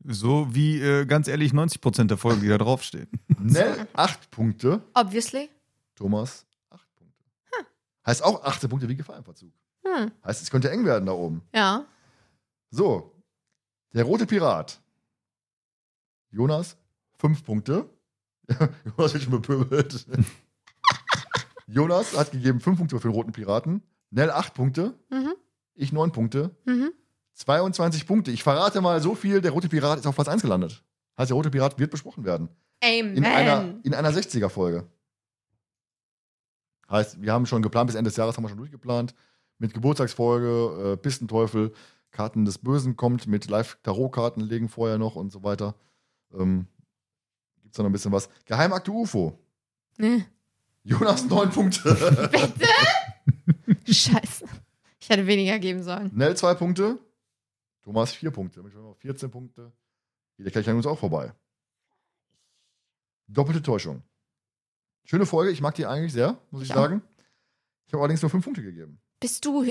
So 0.04 0.54
wie, 0.54 0.80
äh, 0.80 1.06
ganz 1.06 1.28
ehrlich, 1.28 1.52
90% 1.52 2.06
der 2.06 2.18
Folgen, 2.18 2.40
die 2.40 2.48
da 2.48 2.58
draufstehen. 2.58 3.08
Nell 3.38 3.88
acht 3.94 4.30
Punkte. 4.30 4.82
Obviously. 4.94 5.50
Thomas 5.94 6.46
acht 6.70 6.94
Punkte. 6.94 7.24
Heißt 8.06 8.22
auch 8.22 8.42
18 8.44 8.68
Punkte 8.68 8.88
wie 8.88 8.96
Gefahrenverzug. 8.96 9.52
Hm. 9.84 10.12
Heißt, 10.24 10.42
es 10.42 10.50
könnte 10.50 10.70
eng 10.70 10.84
werden 10.84 11.06
da 11.06 11.12
oben. 11.12 11.42
Ja. 11.54 11.84
So, 12.70 13.14
der 13.92 14.04
rote 14.04 14.26
Pirat. 14.26 14.80
Jonas, 16.30 16.76
fünf 17.18 17.42
Punkte. 17.44 17.88
Jonas 18.84 19.14
wird 19.14 19.22
schon 19.22 19.32
bepöbelt. 19.32 20.06
Jonas 21.68 22.16
hat 22.16 22.32
gegeben 22.32 22.60
fünf 22.60 22.78
Punkte 22.78 22.98
für 22.98 23.08
den 23.08 23.14
roten 23.14 23.32
Piraten. 23.32 23.82
Nell 24.10 24.30
acht 24.30 24.54
Punkte. 24.54 24.98
Mhm. 25.10 25.34
Ich 25.74 25.92
neun 25.92 26.12
Punkte. 26.12 26.56
Mhm. 26.64 26.92
22 27.34 28.06
Punkte. 28.06 28.30
Ich 28.32 28.42
verrate 28.42 28.80
mal 28.80 29.00
so 29.00 29.14
viel, 29.14 29.40
der 29.40 29.52
rote 29.52 29.68
Pirat 29.68 29.98
ist 29.98 30.06
auf 30.06 30.14
Platz 30.14 30.28
1 30.28 30.42
gelandet. 30.42 30.82
Heißt, 31.16 31.30
der 31.30 31.36
rote 31.36 31.50
Pirat 31.50 31.78
wird 31.78 31.90
besprochen 31.90 32.24
werden. 32.24 32.48
Amen. 32.82 33.16
In 33.16 33.24
einer, 33.24 33.74
in 33.84 33.94
einer 33.94 34.10
60er-Folge. 34.10 34.88
Heißt, 36.90 37.20
wir 37.20 37.32
haben 37.32 37.46
schon 37.46 37.62
geplant, 37.62 37.88
bis 37.88 37.96
Ende 37.96 38.08
des 38.08 38.16
Jahres 38.16 38.36
haben 38.36 38.44
wir 38.44 38.48
schon 38.48 38.58
durchgeplant. 38.58 39.14
Mit 39.58 39.74
Geburtstagsfolge, 39.74 40.92
äh, 40.92 40.96
Pistenteufel, 40.96 41.72
Karten 42.10 42.44
des 42.44 42.58
Bösen 42.58 42.96
kommt, 42.96 43.26
mit 43.26 43.48
Live-Tarot-Karten 43.48 44.40
legen 44.40 44.68
vorher 44.68 44.98
noch 44.98 45.14
und 45.14 45.30
so 45.30 45.42
weiter. 45.42 45.74
Ähm, 46.32 46.66
Gibt 47.62 47.74
es 47.74 47.76
da 47.76 47.82
noch 47.82 47.90
ein 47.90 47.92
bisschen 47.92 48.12
was. 48.12 48.30
Geheimakte 48.46 48.90
UFO. 48.90 49.38
Nee. 49.98 50.24
Jonas 50.88 51.24
neun 51.26 51.50
Punkte. 51.50 52.30
Scheiße. 53.86 54.44
Ich 55.00 55.08
hätte 55.08 55.26
weniger 55.26 55.58
geben 55.58 55.82
sollen. 55.82 56.10
Nell 56.14 56.36
zwei 56.36 56.54
Punkte. 56.54 56.98
Thomas 57.82 58.12
vier 58.12 58.30
Punkte. 58.30 58.60
Damit 58.60 58.74
noch 58.74 58.96
14 58.98 59.30
Punkte. 59.30 59.72
Jeder 60.36 60.50
gleich 60.50 60.68
an 60.68 60.76
uns 60.76 60.86
auch 60.86 60.98
vorbei. 60.98 61.32
Doppelte 63.26 63.62
Täuschung. 63.62 64.02
Schöne 65.04 65.26
Folge, 65.26 65.50
ich 65.50 65.60
mag 65.60 65.74
die 65.74 65.86
eigentlich 65.86 66.12
sehr, 66.12 66.38
muss 66.50 66.62
ich 66.62 66.68
Ja. 66.68 66.74
sagen. 66.76 67.02
Ich 67.86 67.92
habe 67.92 68.02
allerdings 68.02 68.22
nur 68.22 68.30
fünf 68.30 68.44
Punkte 68.44 68.62
gegeben. 68.62 69.00
Bist 69.20 69.44
du, 69.44 69.64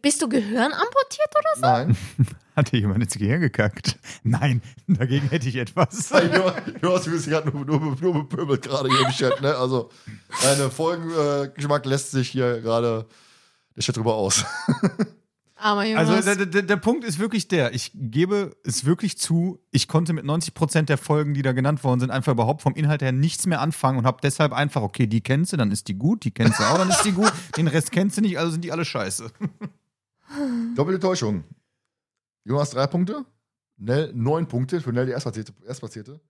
bist 0.00 0.22
du 0.22 0.28
Gehirn 0.28 0.72
amputiert 0.72 1.30
oder 1.36 1.54
so? 1.56 1.60
Nein. 1.60 1.96
Hat 2.56 2.70
dir 2.70 2.78
jemand 2.80 3.02
ins 3.02 3.14
Gehirn 3.14 3.40
gekackt? 3.40 3.98
Nein, 4.22 4.62
dagegen 4.86 5.28
hätte 5.28 5.48
ich 5.48 5.56
etwas. 5.56 6.08
Du 6.80 7.10
bist 7.10 7.28
gerade 7.28 7.50
nur, 7.50 7.64
nur, 7.64 7.96
nur 8.00 8.14
bepöbelt 8.14 8.62
gerade 8.62 8.88
hier 8.88 9.06
im 9.06 9.12
Chat, 9.12 9.40
ne? 9.40 9.56
Also, 9.56 9.90
deine 10.42 10.70
Folgengeschmack 10.70 11.84
lässt 11.84 12.12
sich 12.12 12.30
hier 12.30 12.60
gerade 12.60 13.06
der 13.76 13.82
Chat 13.82 13.96
drüber 13.96 14.14
aus. 14.14 14.44
Armer 15.64 15.84
Jonas. 15.84 16.08
Also 16.08 16.34
der, 16.34 16.46
der, 16.46 16.62
der 16.62 16.76
Punkt 16.76 17.04
ist 17.04 17.18
wirklich 17.18 17.48
der, 17.48 17.74
ich 17.74 17.90
gebe 17.94 18.56
es 18.64 18.84
wirklich 18.84 19.18
zu, 19.18 19.60
ich 19.70 19.88
konnte 19.88 20.12
mit 20.12 20.24
90% 20.24 20.82
der 20.82 20.98
Folgen, 20.98 21.34
die 21.34 21.42
da 21.42 21.52
genannt 21.52 21.82
worden 21.82 22.00
sind, 22.00 22.10
einfach 22.10 22.32
überhaupt 22.32 22.62
vom 22.62 22.74
Inhalt 22.74 23.02
her 23.02 23.12
nichts 23.12 23.46
mehr 23.46 23.60
anfangen 23.60 23.98
und 23.98 24.06
habe 24.06 24.18
deshalb 24.22 24.52
einfach, 24.52 24.82
okay, 24.82 25.06
die 25.06 25.22
kennst 25.22 25.52
du, 25.52 25.56
dann 25.56 25.72
ist 25.72 25.88
die 25.88 25.94
gut, 25.94 26.24
die 26.24 26.32
kennst 26.32 26.60
du 26.60 26.64
auch, 26.64 26.76
dann 26.76 26.90
ist 26.90 27.02
die 27.04 27.12
gut, 27.12 27.32
den 27.56 27.66
Rest 27.66 27.92
kennst 27.92 28.18
du 28.18 28.20
nicht, 28.20 28.38
also 28.38 28.52
sind 28.52 28.64
die 28.64 28.72
alle 28.72 28.84
scheiße. 28.84 29.30
Doppelte 30.74 31.00
Täuschung. 31.00 31.44
Jonas 32.44 32.70
drei 32.70 32.86
Punkte. 32.86 33.24
Nell 33.76 34.12
neun 34.14 34.46
Punkte. 34.46 34.80
Für 34.80 34.92
Nell 34.92 35.06
die 35.06 35.12
Erstplatzierte. 35.12 35.52
Erstplatzierte. 35.66 36.20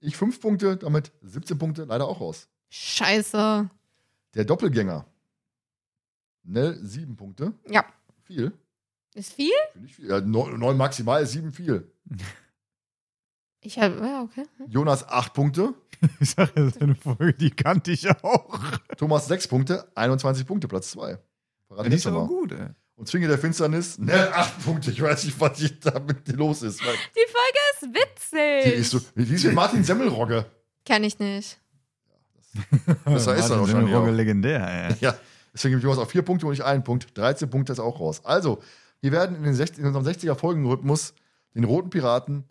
Ich 0.00 0.16
fünf 0.16 0.40
Punkte, 0.40 0.76
damit 0.76 1.12
17 1.22 1.58
Punkte, 1.58 1.84
leider 1.84 2.06
auch 2.06 2.20
raus. 2.20 2.48
Scheiße. 2.70 3.70
Der 4.34 4.44
Doppelgänger. 4.44 5.04
Nell 6.44 6.78
sieben 6.82 7.16
Punkte. 7.16 7.52
Ja. 7.68 7.84
Viel. 8.24 8.52
Ist 9.14 9.32
viel? 9.34 9.52
Finde 9.72 9.88
ich 9.88 9.94
viel. 9.96 10.08
Ja, 10.08 10.20
neun, 10.20 10.58
neun 10.58 10.76
maximal, 10.76 11.24
sieben 11.26 11.52
viel. 11.52 11.90
Ich 13.64 13.78
habe, 13.78 13.94
ja, 14.04 14.22
okay. 14.22 14.44
Jonas 14.68 15.06
acht 15.08 15.34
Punkte. 15.34 15.74
Ich 16.18 16.30
sage, 16.30 16.50
das 16.56 16.74
ist 16.74 16.82
eine 16.82 16.96
Folge, 16.96 17.32
die 17.34 17.50
kannte 17.52 17.92
ich 17.92 18.10
auch. 18.24 18.58
Thomas 18.96 19.28
sechs 19.28 19.46
Punkte. 19.46 19.86
21 19.94 20.44
Punkte, 20.44 20.66
Platz 20.66 20.90
zwei. 20.90 21.16
Verrate 21.68 21.88
Die 21.88 21.94
ich 21.94 22.00
ist 22.00 22.06
aber 22.08 22.26
gut, 22.26 22.50
ey. 22.50 22.70
Und 22.96 23.06
Zwinge 23.06 23.28
der 23.28 23.38
Finsternis. 23.38 23.98
Nell 23.98 24.32
acht 24.32 24.64
Punkte. 24.64 24.90
Ich 24.90 25.00
weiß 25.00 25.22
nicht, 25.26 25.38
was 25.40 25.60
ich 25.60 25.78
damit 25.78 26.26
los 26.32 26.62
ist. 26.62 26.80
Die 26.80 26.84
Folge 26.84 27.60
ist 27.72 27.82
witzig. 27.94 28.64
Die 28.64 28.80
ist, 28.80 28.90
so, 28.90 28.98
die 29.14 29.32
ist 29.32 29.44
wie 29.44 29.52
Martin 29.52 29.84
Semmelrogge. 29.84 30.44
Kenn 30.84 31.04
ich 31.04 31.20
nicht. 31.20 31.60
Besser 33.04 33.36
ist 33.36 33.48
er 33.50 33.58
Martin 33.58 33.60
wahrscheinlich 33.60 33.68
Semmelrogge 33.70 34.10
auch. 34.10 34.14
legendär, 34.16 34.88
ey. 34.90 34.96
Ja, 35.00 35.14
deswegen 35.52 35.74
gibt 35.74 35.84
Jonas 35.84 35.98
auch 35.98 36.10
vier 36.10 36.22
Punkte 36.22 36.46
und 36.46 36.52
nicht 36.52 36.64
einen 36.64 36.84
Punkt. 36.84 37.16
13 37.16 37.50
Punkte 37.50 37.72
ist 37.72 37.80
auch 37.80 38.00
raus. 38.00 38.24
Also, 38.24 38.62
wir 39.00 39.12
werden 39.12 39.36
in, 39.36 39.42
den 39.42 39.54
60, 39.54 39.80
in 39.80 39.86
unserem 39.86 40.06
60er-Folgenrhythmus 40.06 41.14
den 41.54 41.64
roten 41.64 41.90
Piraten 41.90 42.44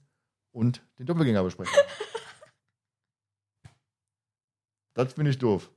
und 0.52 0.82
den 1.00 1.06
Doppelgänger 1.06 1.44
besprechen. 1.44 1.74
das 4.94 5.14
finde 5.14 5.32
ich 5.32 5.40
doof. 5.40 5.70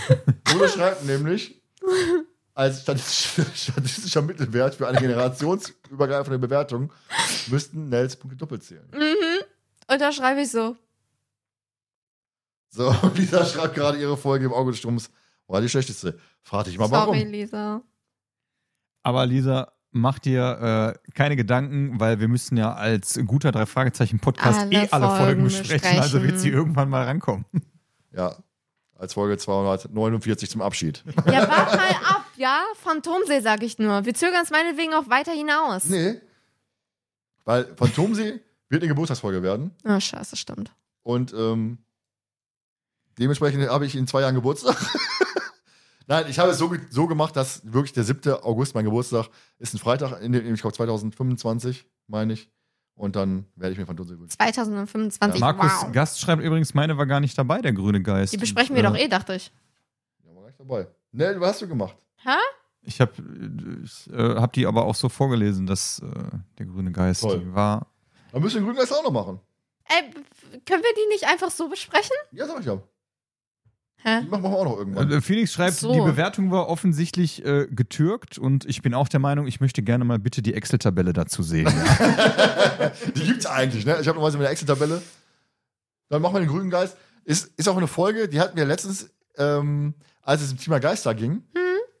Ole 0.54 0.68
schreibt 0.68 1.04
nämlich, 1.04 1.60
als 2.54 2.82
statistisch- 2.82 3.46
statistischer 3.70 4.22
Mittelwert 4.22 4.74
für 4.74 4.88
eine 4.88 5.00
generationsübergreifende 5.00 6.38
Bewertung 6.38 6.92
müssten 7.48 7.88
Nels 7.88 8.16
Punkte 8.16 8.36
doppelt 8.36 8.62
zählen. 8.62 8.88
Mhm. 8.92 9.44
Und 9.88 10.00
da 10.00 10.12
schreibe 10.12 10.42
ich 10.42 10.50
so. 10.50 10.76
So, 12.72 12.88
und 13.02 13.18
Lisa 13.18 13.44
schreibt 13.44 13.74
gerade 13.74 13.98
ihre 13.98 14.16
Folge 14.16 14.46
im 14.46 14.52
Auge 14.52 14.70
des 14.70 14.78
Sturms. 14.78 15.10
War 15.50 15.60
die 15.60 15.68
schlechteste. 15.68 16.18
Frag 16.42 16.64
dich 16.64 16.78
mal, 16.78 16.88
Sorry, 16.88 17.18
warum. 17.18 17.30
Lisa. 17.30 17.82
Aber 19.02 19.26
Lisa, 19.26 19.72
mach 19.90 20.18
dir 20.18 20.94
äh, 21.08 21.12
keine 21.12 21.34
Gedanken, 21.34 21.98
weil 21.98 22.20
wir 22.20 22.28
müssen 22.28 22.56
ja 22.56 22.72
als 22.72 23.18
guter 23.26 23.50
Drei-Fragezeichen-Podcast 23.50 24.60
Alle 24.60 24.70
eh 24.72 24.88
alle 24.90 25.06
Folgen 25.06 25.24
Folgen 25.24 25.44
besprechen, 25.44 25.98
also 25.98 26.22
wird 26.22 26.38
sie 26.38 26.50
irgendwann 26.50 26.88
mal 26.88 27.04
rankommen. 27.04 27.46
Ja, 28.12 28.36
als 28.96 29.14
Folge 29.14 29.38
249 29.38 30.50
zum 30.50 30.62
Abschied. 30.62 31.02
Ja, 31.26 31.48
wart 31.48 31.74
mal 31.74 31.90
ab, 32.04 32.24
ja? 32.36 32.62
Phantomsee, 32.74 33.40
sag 33.40 33.62
ich 33.62 33.78
nur. 33.78 34.04
Wir 34.04 34.14
zögern 34.14 34.42
es 34.42 34.50
meinetwegen 34.50 34.94
auch 34.94 35.08
weiter 35.08 35.32
hinaus. 35.32 35.86
Nee. 35.86 36.20
Weil 37.44 37.74
Phantomsee 37.76 38.40
wird 38.68 38.82
eine 38.82 38.88
Geburtstagsfolge 38.88 39.42
werden. 39.42 39.72
Oh, 39.84 39.98
scheiße, 39.98 40.36
stimmt. 40.36 40.72
Und 41.02 41.32
ähm, 41.32 41.78
dementsprechend 43.20 43.68
habe 43.68 43.86
ich 43.86 43.94
in 43.94 44.06
zwei 44.06 44.22
Jahren 44.22 44.34
Geburtstag. 44.34 44.76
Nein, 46.06 46.26
ich 46.28 46.38
habe 46.40 46.50
es 46.50 46.58
so, 46.58 46.74
so 46.90 47.06
gemacht, 47.06 47.36
dass 47.36 47.60
wirklich 47.72 47.92
der 47.92 48.02
7. 48.02 48.32
August 48.42 48.74
mein 48.74 48.84
Geburtstag 48.84 49.28
ist 49.58 49.74
ein 49.74 49.78
Freitag, 49.78 50.20
in 50.20 50.32
dem, 50.32 50.54
ich 50.54 50.60
glaube 50.60 50.74
2025, 50.74 51.86
meine 52.08 52.32
ich. 52.32 52.50
Und 52.94 53.16
dann 53.16 53.46
werde 53.54 53.72
ich 53.72 53.78
mir 53.78 53.86
Phantomsee 53.86 54.18
wünschen. 54.18 54.30
2025, 54.30 55.40
Markus 55.40 55.70
wow. 55.82 55.92
Gast 55.92 56.20
schreibt 56.20 56.42
übrigens, 56.42 56.74
meine 56.74 56.98
war 56.98 57.06
gar 57.06 57.20
nicht 57.20 57.38
dabei, 57.38 57.62
der 57.62 57.72
grüne 57.72 58.02
Geist. 58.02 58.32
Die 58.32 58.38
besprechen 58.38 58.74
wir 58.74 58.84
Und, 58.86 58.94
doch 58.94 59.00
eh, 59.00 59.08
dachte 59.08 59.36
ich. 59.36 59.52
Ja, 60.24 60.34
war 60.34 60.42
gleich 60.42 60.56
dabei. 60.56 60.88
Nell, 61.12 61.40
was 61.40 61.52
hast 61.52 61.62
du 61.62 61.68
gemacht? 61.68 61.96
Ich 62.82 63.00
habe 63.00 63.12
ich, 63.84 64.12
äh, 64.12 64.34
hab 64.36 64.52
die 64.52 64.66
aber 64.66 64.84
auch 64.84 64.94
so 64.94 65.08
vorgelesen, 65.08 65.66
dass 65.66 66.00
äh, 66.00 66.06
der 66.58 66.66
grüne 66.66 66.92
Geist 66.92 67.22
Toll. 67.22 67.40
die 67.40 67.54
war. 67.54 67.86
Dann 68.32 68.42
müssen 68.42 68.56
wir 68.56 68.60
den 68.60 68.66
grünen 68.66 68.78
Geist 68.78 68.92
auch 68.92 69.04
noch 69.04 69.12
machen. 69.12 69.40
Ey, 69.84 70.10
können 70.64 70.82
wir 70.82 70.94
die 70.94 71.08
nicht 71.08 71.24
einfach 71.24 71.50
so 71.50 71.68
besprechen? 71.68 72.16
Ja, 72.32 72.46
sag 72.46 72.60
ich 72.60 72.66
ja. 72.66 72.80
Hä? 74.02 74.22
Die 74.22 74.28
machen 74.28 74.42
wir 74.42 74.50
auch 74.50 74.64
noch 74.64 74.78
irgendwann. 74.78 75.10
Äh, 75.10 75.20
Felix 75.20 75.52
schreibt, 75.52 75.74
So. 75.76 75.92
die 75.92 76.00
Bewertung 76.00 76.50
war 76.50 76.68
offensichtlich 76.68 77.44
äh, 77.44 77.66
getürkt 77.70 78.38
und 78.38 78.64
ich 78.64 78.80
bin 78.82 78.94
auch 78.94 79.08
der 79.08 79.20
Meinung, 79.20 79.46
ich 79.46 79.60
möchte 79.60 79.82
gerne 79.82 80.04
mal 80.04 80.18
bitte 80.18 80.40
die 80.42 80.54
Excel-Tabelle 80.54 81.12
dazu 81.12 81.42
sehen. 81.42 81.68
Die 83.14 83.24
gibt's 83.24 83.46
eigentlich, 83.46 83.84
ne? 83.84 83.92
Ich 84.00 84.08
habe 84.08 84.16
normalerweise 84.18 84.38
mit 84.38 84.44
der 84.46 84.52
Excel-Tabelle. 84.52 85.02
Dann 86.08 86.22
machen 86.22 86.34
wir 86.34 86.40
den 86.40 86.48
grünen 86.48 86.70
Geist. 86.70 86.96
Ist, 87.24 87.52
ist 87.56 87.68
auch 87.68 87.76
eine 87.76 87.86
Folge, 87.86 88.28
die 88.28 88.40
hatten 88.40 88.56
wir 88.56 88.64
letztens, 88.64 89.10
ähm, 89.36 89.94
als 90.22 90.42
es 90.42 90.50
im 90.52 90.58
Thema 90.58 90.80
Geister 90.80 91.14
ging. 91.14 91.42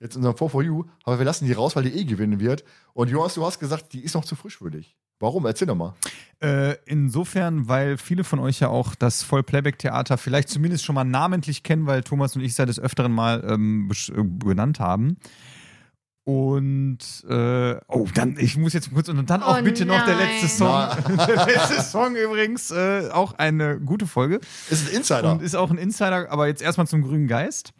Jetzt 0.00 0.16
in 0.16 0.20
unserem 0.20 0.36
4 0.36 0.48
for 0.48 0.62
You. 0.62 0.84
Aber 1.04 1.18
wir 1.18 1.26
lassen 1.26 1.44
die 1.44 1.52
raus, 1.52 1.76
weil 1.76 1.84
die 1.84 1.94
eh 1.94 2.04
gewinnen 2.04 2.40
wird. 2.40 2.64
Und 2.94 3.10
Jonas, 3.10 3.34
du 3.34 3.44
hast 3.44 3.60
gesagt, 3.60 3.92
die 3.92 4.00
ist 4.00 4.14
noch 4.14 4.24
zu 4.24 4.34
frisch 4.34 4.58
für 4.58 4.70
dich. 4.70 4.96
Warum? 5.18 5.44
Erzähl 5.44 5.68
doch 5.68 5.74
mal. 5.74 5.94
Äh, 6.42 6.76
insofern, 6.86 7.68
weil 7.68 7.98
viele 7.98 8.24
von 8.24 8.38
euch 8.38 8.60
ja 8.60 8.68
auch 8.68 8.94
das 8.94 9.22
Vollplayback-Theater 9.22 10.16
vielleicht 10.16 10.48
zumindest 10.48 10.86
schon 10.86 10.94
mal 10.94 11.04
namentlich 11.04 11.62
kennen, 11.62 11.86
weil 11.86 12.02
Thomas 12.02 12.34
und 12.34 12.40
ich 12.42 12.52
es 12.52 12.56
ja 12.56 12.64
des 12.64 12.80
Öfteren 12.80 13.12
mal 13.12 13.44
ähm, 13.46 13.90
äh, 13.90 14.24
genannt 14.42 14.80
haben. 14.80 15.18
Und 16.24 16.98
äh, 17.28 17.76
oh, 17.88 18.06
dann, 18.14 18.36
ich 18.38 18.56
muss 18.56 18.72
jetzt 18.72 18.94
kurz 18.94 19.08
und 19.08 19.28
dann 19.28 19.42
auch 19.42 19.58
Oh 19.58 19.62
bitte 19.62 19.84
noch 19.84 20.04
der 20.06 20.16
nein. 20.16 20.28
letzte 20.28 20.48
Song. 20.48 20.88
der 21.26 21.46
letzte 21.46 21.82
Song 21.82 22.16
übrigens, 22.16 22.70
äh, 22.70 23.10
auch 23.12 23.32
eine 23.34 23.78
gute 23.80 24.06
Folge. 24.06 24.40
Ist 24.70 24.88
ein 24.88 24.96
Insider. 24.96 25.32
Und 25.32 25.42
ist 25.42 25.54
auch 25.54 25.70
ein 25.70 25.78
Insider, 25.78 26.30
aber 26.30 26.46
jetzt 26.46 26.62
erstmal 26.62 26.86
zum 26.86 27.02
Grünen 27.02 27.26
Geist. 27.26 27.72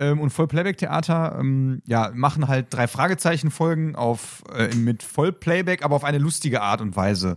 Ähm, 0.00 0.18
und 0.18 0.30
Vollplayback-Theater 0.30 1.36
ähm, 1.38 1.82
ja, 1.86 2.10
machen 2.14 2.48
halt 2.48 2.68
drei 2.70 2.88
Fragezeichen-Folgen 2.88 3.94
auf, 3.94 4.42
äh, 4.52 4.74
mit 4.74 5.02
Vollplayback, 5.02 5.84
aber 5.84 5.94
auf 5.94 6.04
eine 6.04 6.18
lustige 6.18 6.62
Art 6.62 6.80
und 6.80 6.96
Weise. 6.96 7.36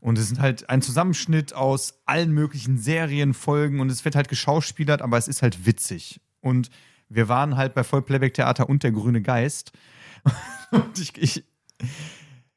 Und 0.00 0.18
es 0.18 0.28
sind 0.28 0.40
halt 0.40 0.68
ein 0.68 0.82
Zusammenschnitt 0.82 1.54
aus 1.54 2.02
allen 2.04 2.32
möglichen 2.32 2.76
Serienfolgen 2.76 3.78
und 3.78 3.88
es 3.88 4.04
wird 4.04 4.16
halt 4.16 4.28
geschauspielert, 4.28 5.00
aber 5.00 5.16
es 5.16 5.28
ist 5.28 5.42
halt 5.42 5.64
witzig. 5.64 6.20
Und 6.40 6.70
wir 7.08 7.28
waren 7.28 7.56
halt 7.56 7.72
bei 7.72 7.84
Vollplayback-Theater 7.84 8.68
und 8.68 8.82
der 8.82 8.90
Grüne 8.90 9.22
Geist. 9.22 9.72
Und 10.70 10.98
ich, 10.98 11.18
ich, 11.18 11.44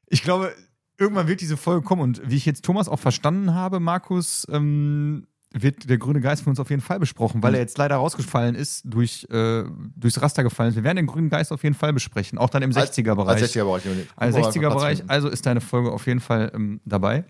ich 0.07 0.23
glaube, 0.23 0.55
irgendwann 0.97 1.27
wird 1.27 1.41
diese 1.41 1.57
Folge 1.57 1.81
kommen. 1.81 2.01
Und 2.01 2.21
wie 2.29 2.37
ich 2.37 2.45
jetzt 2.45 2.63
Thomas 2.63 2.87
auch 2.87 2.99
verstanden 2.99 3.53
habe, 3.53 3.81
Markus, 3.81 4.47
ähm, 4.49 5.27
wird 5.61 5.89
der 5.89 5.97
grüne 5.97 6.21
Geist 6.21 6.43
von 6.43 6.51
uns 6.51 6.59
auf 6.59 6.69
jeden 6.69 6.81
Fall 6.81 6.99
besprochen, 6.99 7.41
weil 7.41 7.53
er 7.53 7.61
jetzt 7.61 7.77
leider 7.77 7.95
rausgefallen 7.95 8.55
ist, 8.55 8.83
durch, 8.85 9.25
äh, 9.31 9.63
durchs 9.95 10.21
Raster 10.21 10.43
gefallen 10.43 10.69
ist. 10.69 10.75
Wir 10.75 10.83
werden 10.83 10.97
den 10.97 11.07
grünen 11.07 11.29
Geist 11.29 11.51
auf 11.51 11.63
jeden 11.63 11.75
Fall 11.75 11.93
besprechen, 11.93 12.37
auch 12.37 12.49
dann 12.49 12.61
im 12.63 12.71
60er-Bereich. 12.71 13.41
Als 13.41 13.55
60er-Bereich. 13.55 14.07
Als 14.15 14.35
60er-Bereich, 14.35 15.03
also 15.07 15.29
ist 15.29 15.45
deine 15.45 15.61
Folge 15.61 15.91
auf 15.91 16.05
jeden 16.07 16.19
Fall 16.19 16.51
ähm, 16.53 16.81
dabei. 16.85 17.25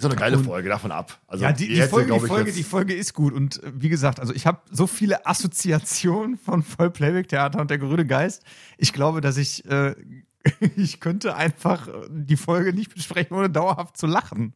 Ist 0.00 0.04
doch 0.04 0.10
eine 0.10 0.18
geile 0.18 0.38
Folge, 0.38 0.68
davon 0.70 0.92
ab. 0.92 1.20
Also, 1.26 1.44
ja, 1.44 1.52
die, 1.52 1.68
die, 1.68 1.78
hätte, 1.78 1.90
Folge, 1.90 2.14
die, 2.14 2.20
Folge, 2.20 2.52
die 2.52 2.62
Folge 2.62 2.94
ist 2.94 3.12
gut. 3.12 3.34
Und 3.34 3.62
äh, 3.62 3.70
wie 3.74 3.90
gesagt, 3.90 4.18
also 4.18 4.32
ich 4.32 4.46
habe 4.46 4.60
so 4.70 4.86
viele 4.86 5.26
Assoziationen 5.26 6.38
von 6.38 6.62
Vollplayback-Theater 6.62 7.60
und 7.60 7.70
der 7.70 7.76
grüne 7.76 8.06
Geist. 8.06 8.42
Ich 8.78 8.94
glaube, 8.94 9.20
dass 9.20 9.36
ich, 9.36 9.66
äh, 9.66 9.94
ich 10.76 11.00
könnte 11.00 11.36
einfach 11.36 11.86
äh, 11.88 11.92
die 12.08 12.38
Folge 12.38 12.72
nicht 12.72 12.94
besprechen, 12.94 13.36
ohne 13.36 13.50
dauerhaft 13.50 13.98
zu 13.98 14.06
lachen. 14.06 14.54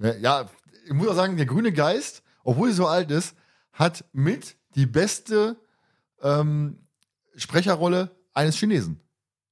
Ja, 0.00 0.48
ich 0.84 0.92
muss 0.92 1.08
auch 1.08 1.14
sagen, 1.14 1.36
der 1.36 1.46
grüne 1.46 1.72
Geist, 1.72 2.22
obwohl 2.44 2.68
sie 2.70 2.74
so 2.76 2.86
alt 2.86 3.10
ist, 3.10 3.34
hat 3.72 4.04
mit 4.12 4.56
die 4.74 4.86
beste 4.86 5.56
ähm, 6.22 6.78
Sprecherrolle 7.36 8.10
eines 8.32 8.56
Chinesen. 8.56 9.00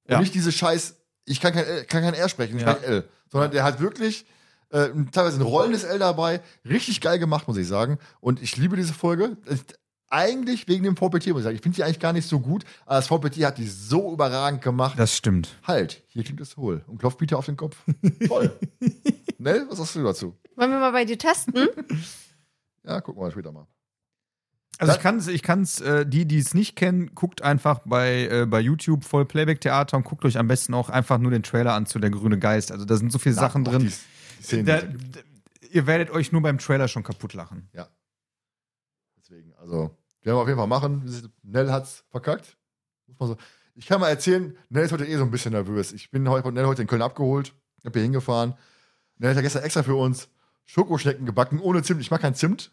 Und 0.05 0.11
Ja. 0.11 0.19
nicht 0.19 0.33
diese 0.33 0.51
Scheiß, 0.51 0.95
ich 1.25 1.39
kann 1.39 1.53
kein, 1.53 1.65
L- 1.65 1.85
kann 1.85 2.01
kein 2.03 2.13
R 2.13 2.29
sprechen, 2.29 2.57
ich 2.57 2.63
Ja. 2.63 2.71
spreche 2.75 2.85
L. 2.87 3.09
Sondern 3.31 3.51
der 3.51 3.63
hat 3.63 3.79
wirklich 3.79 4.25
äh, 4.69 4.89
teilweise 5.11 5.37
ein 5.37 5.41
rollendes 5.43 5.83
L 5.83 5.99
dabei. 5.99 6.41
Richtig 6.65 6.99
geil 6.99 7.19
gemacht, 7.19 7.47
muss 7.47 7.57
ich 7.57 7.67
sagen. 7.67 7.99
Und 8.19 8.41
ich 8.41 8.57
liebe 8.57 8.75
diese 8.75 8.93
Folge. 8.93 9.37
Eigentlich 10.13 10.67
wegen 10.67 10.83
dem 10.83 10.95
VPT, 10.95 11.27
muss 11.29 11.39
ich 11.39 11.43
sagen. 11.43 11.55
Ich 11.55 11.61
finde 11.63 11.75
die 11.75 11.83
eigentlich 11.83 11.99
gar 11.99 12.13
nicht 12.13 12.27
so 12.27 12.39
gut, 12.39 12.65
aber 12.85 12.97
das 12.97 13.07
VPT 13.07 13.43
hat 13.43 13.57
die 13.57 13.67
so 13.67 14.13
überragend 14.13 14.61
gemacht. 14.61 14.99
Das 14.99 15.17
stimmt. 15.17 15.57
halt, 15.63 16.03
hier 16.07 16.23
klingt 16.23 16.39
es 16.39 16.55
hohl. 16.55 16.83
Und 16.85 16.99
klopft 16.99 17.17
Peter 17.17 17.35
auf 17.35 17.47
den 17.47 17.57
Kopf. 17.57 17.83
Toll. 18.27 18.55
Nell, 19.39 19.65
was 19.69 19.79
sagst 19.79 19.95
du 19.95 20.03
dazu? 20.03 20.37
Wollen 20.55 20.69
wir 20.69 20.79
mal 20.79 20.91
bei 20.91 21.05
dir 21.05 21.17
testen? 21.17 21.67
Ja, 22.85 22.99
gucken 22.99 23.21
wir 23.21 23.27
mal 23.27 23.31
später 23.31 23.53
mal. 23.53 23.65
Also 24.77 24.91
ich 24.93 24.99
kann 24.99 25.15
es, 25.15 25.27
ich 25.29 25.41
kann's, 25.41 25.79
äh, 25.79 26.05
die, 26.05 26.25
die 26.25 26.37
es 26.37 26.53
nicht 26.53 26.75
kennen, 26.75 27.15
guckt 27.15 27.41
einfach 27.41 27.79
bei, 27.85 28.27
äh, 28.27 28.45
bei 28.45 28.59
YouTube 28.59 29.05
voll 29.05 29.25
Playback-Theater 29.25 29.95
und 29.95 30.03
guckt 30.03 30.25
euch 30.25 30.37
am 30.37 30.49
besten 30.49 30.73
auch 30.73 30.89
einfach 30.89 31.17
nur 31.17 31.31
den 31.31 31.43
Trailer 31.43 31.75
an 31.75 31.85
zu 31.85 31.97
Der 31.99 32.09
grüne 32.09 32.37
Geist. 32.39 32.73
Also 32.73 32.83
da 32.83 32.97
sind 32.97 33.09
so 33.11 33.19
viele 33.19 33.35
Sachen 33.35 33.65
Auch 33.65 33.71
drin. 33.71 33.83
Die, 33.83 33.87
die 34.39 34.43
Szenen, 34.43 34.65
Da, 34.65 34.81
ihr 35.71 35.87
werdet 35.87 36.11
euch 36.11 36.33
nur 36.33 36.41
beim 36.41 36.57
Trailer 36.57 36.89
schon 36.89 37.03
kaputt 37.03 37.33
lachen. 37.33 37.69
deswegen, 39.17 39.53
also, 39.53 39.97
werden 40.23 40.37
wir 40.37 40.41
auf 40.41 40.47
jeden 40.47 40.57
Fall 40.59 40.67
machen. 40.67 41.31
Nell 41.43 41.71
hat's 41.71 42.03
verkackt. 42.09 42.57
Muss 43.07 43.19
man 43.19 43.29
so. 43.29 43.37
Ich 43.75 43.87
kann 43.87 43.99
mal 43.99 44.09
erzählen, 44.09 44.55
Nell 44.69 44.85
ist 44.85 44.91
heute 44.91 45.05
eh 45.05 45.17
so 45.17 45.23
ein 45.23 45.31
bisschen 45.31 45.51
nervös. 45.53 45.91
Ich 45.93 46.11
bin 46.11 46.27
heute, 46.29 46.51
Nell 46.51 46.65
heute 46.65 46.81
in 46.83 46.87
Köln 46.87 47.01
abgeholt, 47.01 47.53
hab 47.83 47.93
hier 47.93 48.03
hingefahren. 48.03 48.53
Nell 49.17 49.29
hat 49.31 49.35
ja 49.37 49.41
gestern 49.41 49.63
extra 49.63 49.83
für 49.83 49.95
uns 49.95 50.29
Schokoschnecken 50.65 51.25
gebacken, 51.25 51.59
ohne 51.59 51.81
Zimt. 51.83 51.99
Ich 52.01 52.11
mag 52.11 52.21
kein 52.21 52.35
Zimt. 52.35 52.71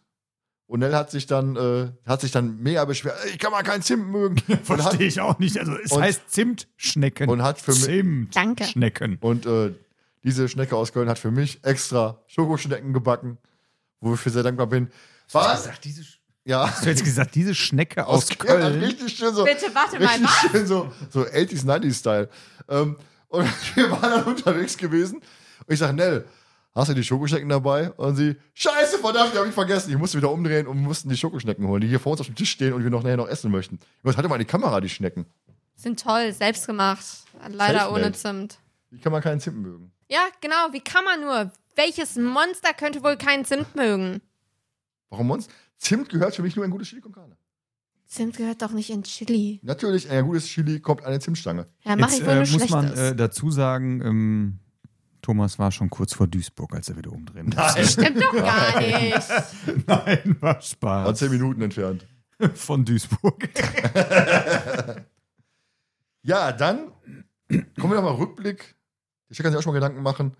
Und 0.66 0.80
Nell 0.80 0.94
hat 0.94 1.10
sich 1.10 1.26
dann, 1.26 1.56
äh, 1.56 1.88
hat 2.06 2.20
sich 2.20 2.30
dann 2.30 2.58
mega 2.62 2.84
beschwert, 2.84 3.18
"Ey, 3.24 3.30
ich 3.30 3.38
kann 3.38 3.50
mal 3.50 3.62
keinen 3.64 3.82
Zimt 3.82 4.06
mögen. 4.08 4.36
hat, 4.68 5.00
ich 5.00 5.20
auch 5.20 5.38
nicht. 5.40 5.58
Also 5.58 5.72
es 5.76 5.90
und- 5.90 6.02
heißt 6.02 6.30
Zimtschnecken. 6.30 7.28
und 7.28 7.42
hat 7.42 7.60
für 7.60 7.72
mich, 7.72 7.80
Zimt. 7.84 8.36
Danke. 8.36 8.64
Schnecken. 8.64 9.18
Und 9.20 9.46
äh, 9.46 9.74
diese 10.22 10.48
Schnecke 10.48 10.76
aus 10.76 10.92
Köln 10.92 11.08
hat 11.08 11.18
für 11.18 11.30
mich 11.32 11.64
extra 11.64 12.22
Schokoschnecken 12.28 12.92
gebacken, 12.92 13.38
wo 14.00 14.14
ich 14.14 14.20
für 14.20 14.30
sehr 14.30 14.42
dankbar 14.44 14.66
bin. 14.68 14.90
Was? 15.32 15.68
diese, 15.82 16.04
Ja. 16.44 16.68
hast 16.70 16.84
du 16.84 16.88
jetzt 16.88 17.04
gesagt, 17.04 17.34
diese 17.34 17.54
Schnecke 17.54 18.06
aus, 18.06 18.28
Ja, 18.30 18.36
Köln? 18.36 18.80
richtig 18.80 19.16
schön 19.16 19.34
so. 19.34 19.44
Bitte, 19.44 19.66
warte 19.74 19.98
mal, 19.98 20.08
richtig 20.08 20.24
was? 20.28 20.50
schön 20.50 20.66
so, 20.66 20.92
so 21.10 21.20
80s, 21.22 21.64
90s 21.64 21.98
Style. 21.98 22.28
Ähm, 22.68 22.96
und 23.28 23.48
wir 23.76 23.90
waren 23.90 24.10
dann 24.10 24.24
unterwegs 24.24 24.76
gewesen. 24.76 25.16
Und 25.18 25.72
ich 25.72 25.78
sage, 25.78 25.92
Nell, 25.92 26.24
hast 26.74 26.88
du 26.90 26.94
die 26.94 27.04
Schokoschnecken 27.04 27.48
dabei? 27.48 27.90
Und 27.92 28.16
sie, 28.16 28.36
scheiße, 28.54 28.98
verdammt, 28.98 29.34
die 29.34 29.38
habe 29.38 29.48
ich 29.48 29.54
vergessen. 29.54 29.90
Ich 29.90 29.98
musste 29.98 30.16
wieder 30.18 30.30
umdrehen 30.30 30.66
und 30.66 30.78
mussten 30.78 31.08
die 31.08 31.16
Schokoschnecken 31.16 31.66
holen, 31.66 31.82
die 31.82 31.88
hier 31.88 32.00
vor 32.00 32.12
uns 32.12 32.20
auf 32.22 32.26
dem 32.26 32.34
Tisch 32.36 32.50
stehen 32.50 32.72
und 32.72 32.82
wir 32.82 32.90
noch 32.90 33.02
nachher 33.02 33.16
noch 33.18 33.28
essen 33.28 33.50
möchten. 33.50 33.78
Was 34.02 34.16
hatte 34.16 34.28
mal 34.28 34.38
die 34.38 34.44
Kamera, 34.46 34.80
die 34.80 34.88
Schnecken? 34.88 35.26
Sind 35.76 36.02
toll, 36.02 36.32
selbst 36.32 36.66
gemacht. 36.66 37.04
Leider 37.48 37.92
ohne 37.92 38.12
Zimt. 38.12 38.58
Wie 38.90 38.98
kann 38.98 39.12
man 39.12 39.22
keinen 39.22 39.40
Zimt 39.40 39.58
mögen? 39.58 39.92
Ja, 40.08 40.20
genau. 40.40 40.72
Wie 40.72 40.80
kann 40.80 41.04
man 41.04 41.20
nur? 41.20 41.52
Welches 41.76 42.16
Monster 42.16 42.72
könnte 42.74 43.02
wohl 43.02 43.16
keinen 43.16 43.44
Zimt 43.44 43.74
mögen? 43.76 44.20
Warum 45.10 45.28
sonst? 45.28 45.50
Zimt 45.80 46.10
gehört 46.10 46.36
für 46.36 46.42
mich 46.42 46.54
nur 46.56 46.64
ein 46.64 46.70
gutes 46.70 46.88
Chili 46.88 47.00
con 47.00 47.10
Carne. 47.12 47.36
Zimt 48.06 48.36
gehört 48.36 48.60
doch 48.60 48.72
nicht 48.72 48.90
in 48.90 49.02
Chili. 49.02 49.60
Natürlich, 49.62 50.06
in 50.06 50.12
ein 50.12 50.26
gutes 50.26 50.44
Chili 50.46 50.78
kommt 50.80 51.04
eine 51.04 51.20
Zimtstange. 51.20 51.66
Ja, 51.82 51.96
mach 51.96 52.10
Jetzt 52.10 52.20
ich 52.20 52.26
wohl 52.26 52.32
äh, 52.32 52.46
muss 52.46 52.68
man 52.68 52.92
äh, 52.92 53.16
dazu 53.16 53.50
sagen, 53.50 54.02
ähm, 54.02 54.58
Thomas 55.22 55.58
war 55.58 55.72
schon 55.72 55.88
kurz 55.88 56.12
vor 56.12 56.26
Duisburg, 56.26 56.74
als 56.74 56.90
er 56.90 56.96
wieder 56.98 57.12
umdrehen 57.12 57.46
musste. 57.54 57.86
Stimmt 57.86 58.22
doch 58.22 58.32
gar 58.32 58.78
nicht. 58.80 59.86
Nein, 59.86 60.36
war 60.40 60.54
War 60.54 60.60
Spaß. 60.62 61.18
zehn 61.18 61.30
Minuten 61.30 61.62
entfernt. 61.62 62.06
Von 62.54 62.84
Duisburg. 62.84 63.48
Ja, 66.22 66.52
dann 66.52 66.92
kommen 67.48 67.92
wir 67.92 67.94
nochmal 67.94 68.16
Rückblick. 68.16 68.76
Ich 69.30 69.38
kann 69.38 69.50
sich 69.50 69.58
auch 69.58 69.62
schon 69.62 69.72
mal 69.72 69.80
Gedanken 69.80 70.02
machen. 70.02 70.36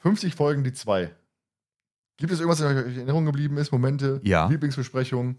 50 0.00 0.34
Folgen, 0.34 0.62
die 0.62 0.74
zwei. 0.74 1.14
Gibt 2.16 2.32
es 2.32 2.40
irgendwas, 2.40 2.58
das 2.58 2.68
euch 2.68 2.86
in 2.86 2.96
Erinnerung 2.96 3.26
geblieben 3.26 3.56
ist? 3.58 3.72
Momente? 3.72 4.20
Ja. 4.24 4.46
Lieblingsbesprechung? 4.48 5.38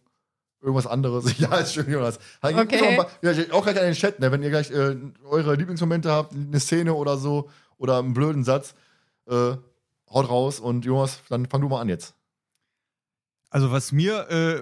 Irgendwas 0.61 0.87
anderes? 0.87 1.37
Ja, 1.39 1.55
ist 1.55 1.73
schön, 1.73 1.89
Jonas. 1.89 2.19
Okay. 2.41 2.99
auch, 2.99 3.09
ja, 3.21 3.31
auch 3.51 3.63
gleich 3.63 3.77
an 3.77 3.85
den 3.85 3.93
Chat, 3.93 4.19
ne, 4.19 4.31
wenn 4.31 4.43
ihr 4.43 4.49
gleich 4.49 4.71
äh, 4.71 4.95
eure 5.25 5.55
Lieblingsmomente 5.55 6.11
habt, 6.11 6.33
eine 6.33 6.59
Szene 6.59 6.93
oder 6.93 7.17
so, 7.17 7.49
oder 7.77 7.99
einen 7.99 8.13
blöden 8.13 8.43
Satz, 8.43 8.73
äh, 9.27 9.55
haut 10.09 10.29
raus 10.29 10.59
und 10.59 10.85
Jonas, 10.85 11.21
dann 11.29 11.45
fang 11.45 11.61
du 11.61 11.69
mal 11.69 11.81
an 11.81 11.89
jetzt. 11.89 12.15
Also 13.49 13.71
was 13.71 13.91
mir, 13.91 14.29
äh, 14.29 14.61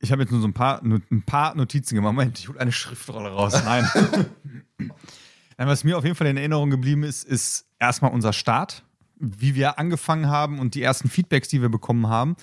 ich 0.00 0.12
habe 0.12 0.22
jetzt 0.22 0.30
nur 0.30 0.40
so 0.40 0.48
ein 0.48 0.54
paar, 0.54 0.82
ein 0.82 1.22
paar 1.26 1.54
Notizen 1.54 1.94
gemacht. 1.94 2.14
Moment, 2.14 2.38
ich 2.38 2.48
hole 2.48 2.58
eine 2.58 2.72
Schriftrolle 2.72 3.30
raus. 3.30 3.54
Nein. 3.64 3.88
Nein, 4.78 5.68
was 5.68 5.84
mir 5.84 5.98
auf 5.98 6.04
jeden 6.04 6.16
Fall 6.16 6.26
in 6.26 6.36
Erinnerung 6.36 6.70
geblieben 6.70 7.02
ist, 7.02 7.24
ist 7.24 7.66
erstmal 7.78 8.12
unser 8.12 8.32
Start, 8.32 8.84
wie 9.22 9.54
wir 9.54 9.78
angefangen 9.78 10.28
haben 10.28 10.58
und 10.58 10.74
die 10.74 10.82
ersten 10.82 11.08
Feedbacks, 11.08 11.48
die 11.48 11.62
wir 11.62 11.68
bekommen 11.68 12.08
haben. 12.08 12.36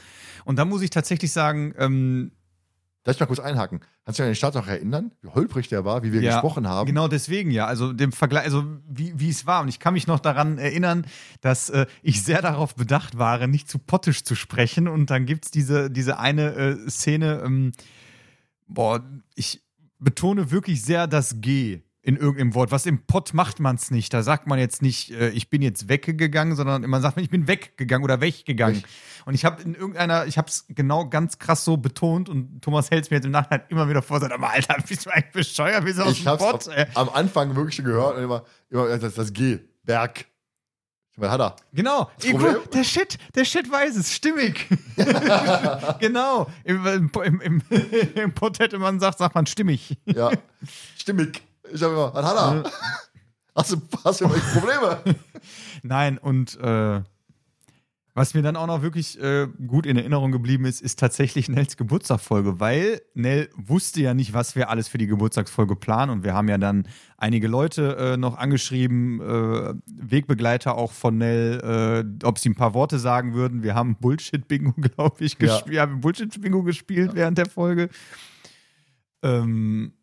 Und 0.46 0.58
da 0.58 0.66
muss 0.66 0.82
ich 0.82 0.90
tatsächlich 0.90 1.32
sagen, 1.32 1.74
ähm, 1.78 2.32
Darf 3.04 3.16
ich 3.16 3.20
mal 3.22 3.28
kurz 3.28 3.40
einhaken? 3.40 3.80
Kannst 4.04 4.20
du 4.20 4.24
dich 4.24 4.28
an 4.28 4.32
den 4.32 4.36
Start 4.36 4.56
noch 4.56 4.68
erinnern, 4.68 5.12
wie 5.22 5.30
holprig 5.30 5.70
der 5.70 5.86
war, 5.86 6.04
wie 6.04 6.12
wir 6.12 6.22
ja, 6.22 6.34
gesprochen 6.34 6.68
haben? 6.68 6.86
Genau 6.86 7.08
deswegen 7.08 7.50
ja. 7.50 7.66
Also 7.66 7.94
dem 7.94 8.12
Vergleich, 8.12 8.44
also 8.44 8.66
wie, 8.88 9.18
wie 9.18 9.30
es 9.30 9.48
war. 9.48 9.62
Und 9.62 9.70
ich 9.70 9.80
kann 9.80 9.94
mich 9.94 10.06
noch 10.06 10.20
daran 10.20 10.58
erinnern, 10.58 11.06
dass 11.40 11.70
äh, 11.70 11.86
ich 12.04 12.24
sehr 12.24 12.42
darauf 12.42 12.76
bedacht 12.76 13.18
war, 13.18 13.48
nicht 13.48 13.70
zu 13.70 13.80
pottisch 13.80 14.24
zu 14.24 14.36
sprechen. 14.36 14.88
Und 14.90 15.10
dann 15.10 15.26
gibt 15.26 15.46
es 15.46 15.52
diese, 15.52 15.90
diese 15.90 16.20
eine 16.20 16.54
äh, 16.54 16.90
Szene, 16.90 17.42
ähm, 17.46 17.72
boah, 18.68 19.02
ich 19.34 19.64
betone 19.98 20.52
wirklich 20.52 20.84
sehr 20.84 21.08
das 21.08 21.40
G 21.40 21.82
in 22.02 22.16
irgendeinem 22.16 22.54
Wort. 22.54 22.72
Was 22.72 22.86
im 22.86 23.06
Pott 23.06 23.34
macht 23.34 23.60
man 23.60 23.76
es 23.76 23.92
nicht. 23.92 24.14
Da 24.14 24.24
sagt 24.24 24.48
man 24.48 24.58
jetzt 24.58 24.82
nicht, 24.82 25.12
äh, 25.12 25.30
ich 25.30 25.50
bin 25.50 25.62
jetzt 25.62 25.90
weggegangen, 25.90 26.56
sondern 26.56 26.82
man 26.90 27.02
sagt, 27.02 27.18
ich 27.18 27.30
bin 27.30 27.48
weggegangen 27.48 28.04
oder 28.04 28.22
weggegangen. 28.22 28.78
Weg. 28.78 28.86
Und 29.26 29.34
ich 29.34 29.44
habe 29.44 29.62
in 29.62 29.76
irgendeiner, 29.76 30.26
ich 30.26 30.38
habe 30.38 30.48
es 30.48 30.66
genau 30.70 31.08
ganz 31.10 31.40
krass 31.40 31.66
so 31.66 31.78
betont 31.78 32.30
und 32.30 32.62
Thomas 32.62 32.90
hält 32.90 33.04
es 33.04 33.12
mir 33.12 33.18
jetzt 33.18 33.26
im 33.26 33.32
Nachhinein 33.32 33.64
immer 33.70 33.90
wieder 33.90 34.02
vor, 34.02 34.20
sagt, 34.20 34.32
aber 34.32 34.50
Alter, 34.50 34.78
bist 34.88 35.06
du 35.06 35.10
eigentlich 35.10 35.34
bescheuert? 35.34 35.84
Bist 35.84 36.00
du 36.00 36.04
aus 36.04 36.14
Ich 36.14 36.24
dem 36.24 36.38
Pott? 36.38 36.68
am, 36.70 36.74
ey? 36.74 36.86
am 36.96 37.10
Anfang 37.10 37.56
wirklich 37.56 37.76
schon 37.76 37.86
gehört 37.86 38.16
und 38.18 38.24
immer, 38.24 38.46
immer 38.70 38.98
das, 38.98 39.14
das 39.14 39.34
G, 39.34 39.60
Berg. 39.84 40.26
Was 41.18 41.32
hat 41.32 41.42
er? 41.42 41.56
Genau. 41.74 42.10
Ey, 42.24 42.32
guck, 42.32 42.72
der 42.72 42.84
Shit, 42.86 43.18
der 43.36 43.44
Shit 43.44 43.70
weiß 43.70 43.98
es, 43.98 44.16
stimmig. 44.16 44.68
genau. 46.00 46.48
Im, 46.64 46.86
im, 46.88 47.12
im, 47.24 47.42
im, 47.42 47.62
Im 48.16 48.34
Pott 48.34 48.60
hätte 48.60 48.80
man 48.80 49.02
sagt, 49.02 49.18
sagt 49.18 49.36
man 49.36 49.46
stimmig. 49.46 49.98
Ja, 50.06 50.32
stimmig. 50.98 51.42
Ich 51.74 51.82
habe 51.84 51.94
immer, 51.94 52.14
was 52.14 52.26
hat 52.26 52.36
er? 52.66 52.72
Hast 53.56 53.72
du, 53.74 53.82
hast 54.06 54.22
du 54.22 54.28
Probleme? 54.30 55.02
Nein, 55.84 56.18
und 56.18 56.58
äh, 56.62 57.02
was 58.14 58.34
mir 58.34 58.42
dann 58.42 58.56
auch 58.56 58.68
noch 58.68 58.82
wirklich 58.82 59.22
äh, 59.22 59.48
gut 59.68 59.86
in 59.86 59.98
Erinnerung 59.98 60.32
geblieben 60.32 60.64
ist, 60.66 60.82
ist 60.82 60.98
tatsächlich 61.00 61.50
Nels 61.50 61.76
Geburtstagsfolge, 61.76 62.60
weil 62.62 63.02
Nell 63.16 63.50
wusste 63.58 64.02
ja 64.02 64.14
nicht, 64.14 64.34
was 64.34 64.56
wir 64.56 64.70
alles 64.70 64.88
für 64.88 64.98
die 64.98 65.08
Geburtstagsfolge 65.08 65.76
planen 65.76 66.10
und 66.12 66.24
wir 66.24 66.34
haben 66.36 66.48
ja 66.48 66.58
dann 66.58 66.88
einige 67.18 67.50
Leute 67.50 67.98
äh, 67.98 68.18
noch 68.18 68.38
angeschrieben, 68.38 69.20
äh, 69.20 69.74
Wegbegleiter 69.88 70.76
auch 70.78 70.94
von 70.94 71.18
Nell, 71.18 72.06
äh, 72.22 72.26
ob 72.26 72.40
sie 72.40 72.50
ein 72.50 72.56
paar 72.56 72.74
Worte 72.74 72.98
sagen 72.98 73.34
würden. 73.34 73.62
Wir 73.62 73.76
haben 73.76 73.96
Bullshit-Bingo, 73.98 74.74
glaube 74.96 75.24
ich, 75.26 75.34
Ja. 75.34 75.40
gespielt. 75.40 75.72
Wir 75.72 75.82
haben 75.82 76.00
Bullshit-Bingo 76.00 76.64
gespielt 76.64 77.12
während 77.14 77.38
der 77.38 77.48
Folge. 77.50 77.90
Ähm, 79.22 79.94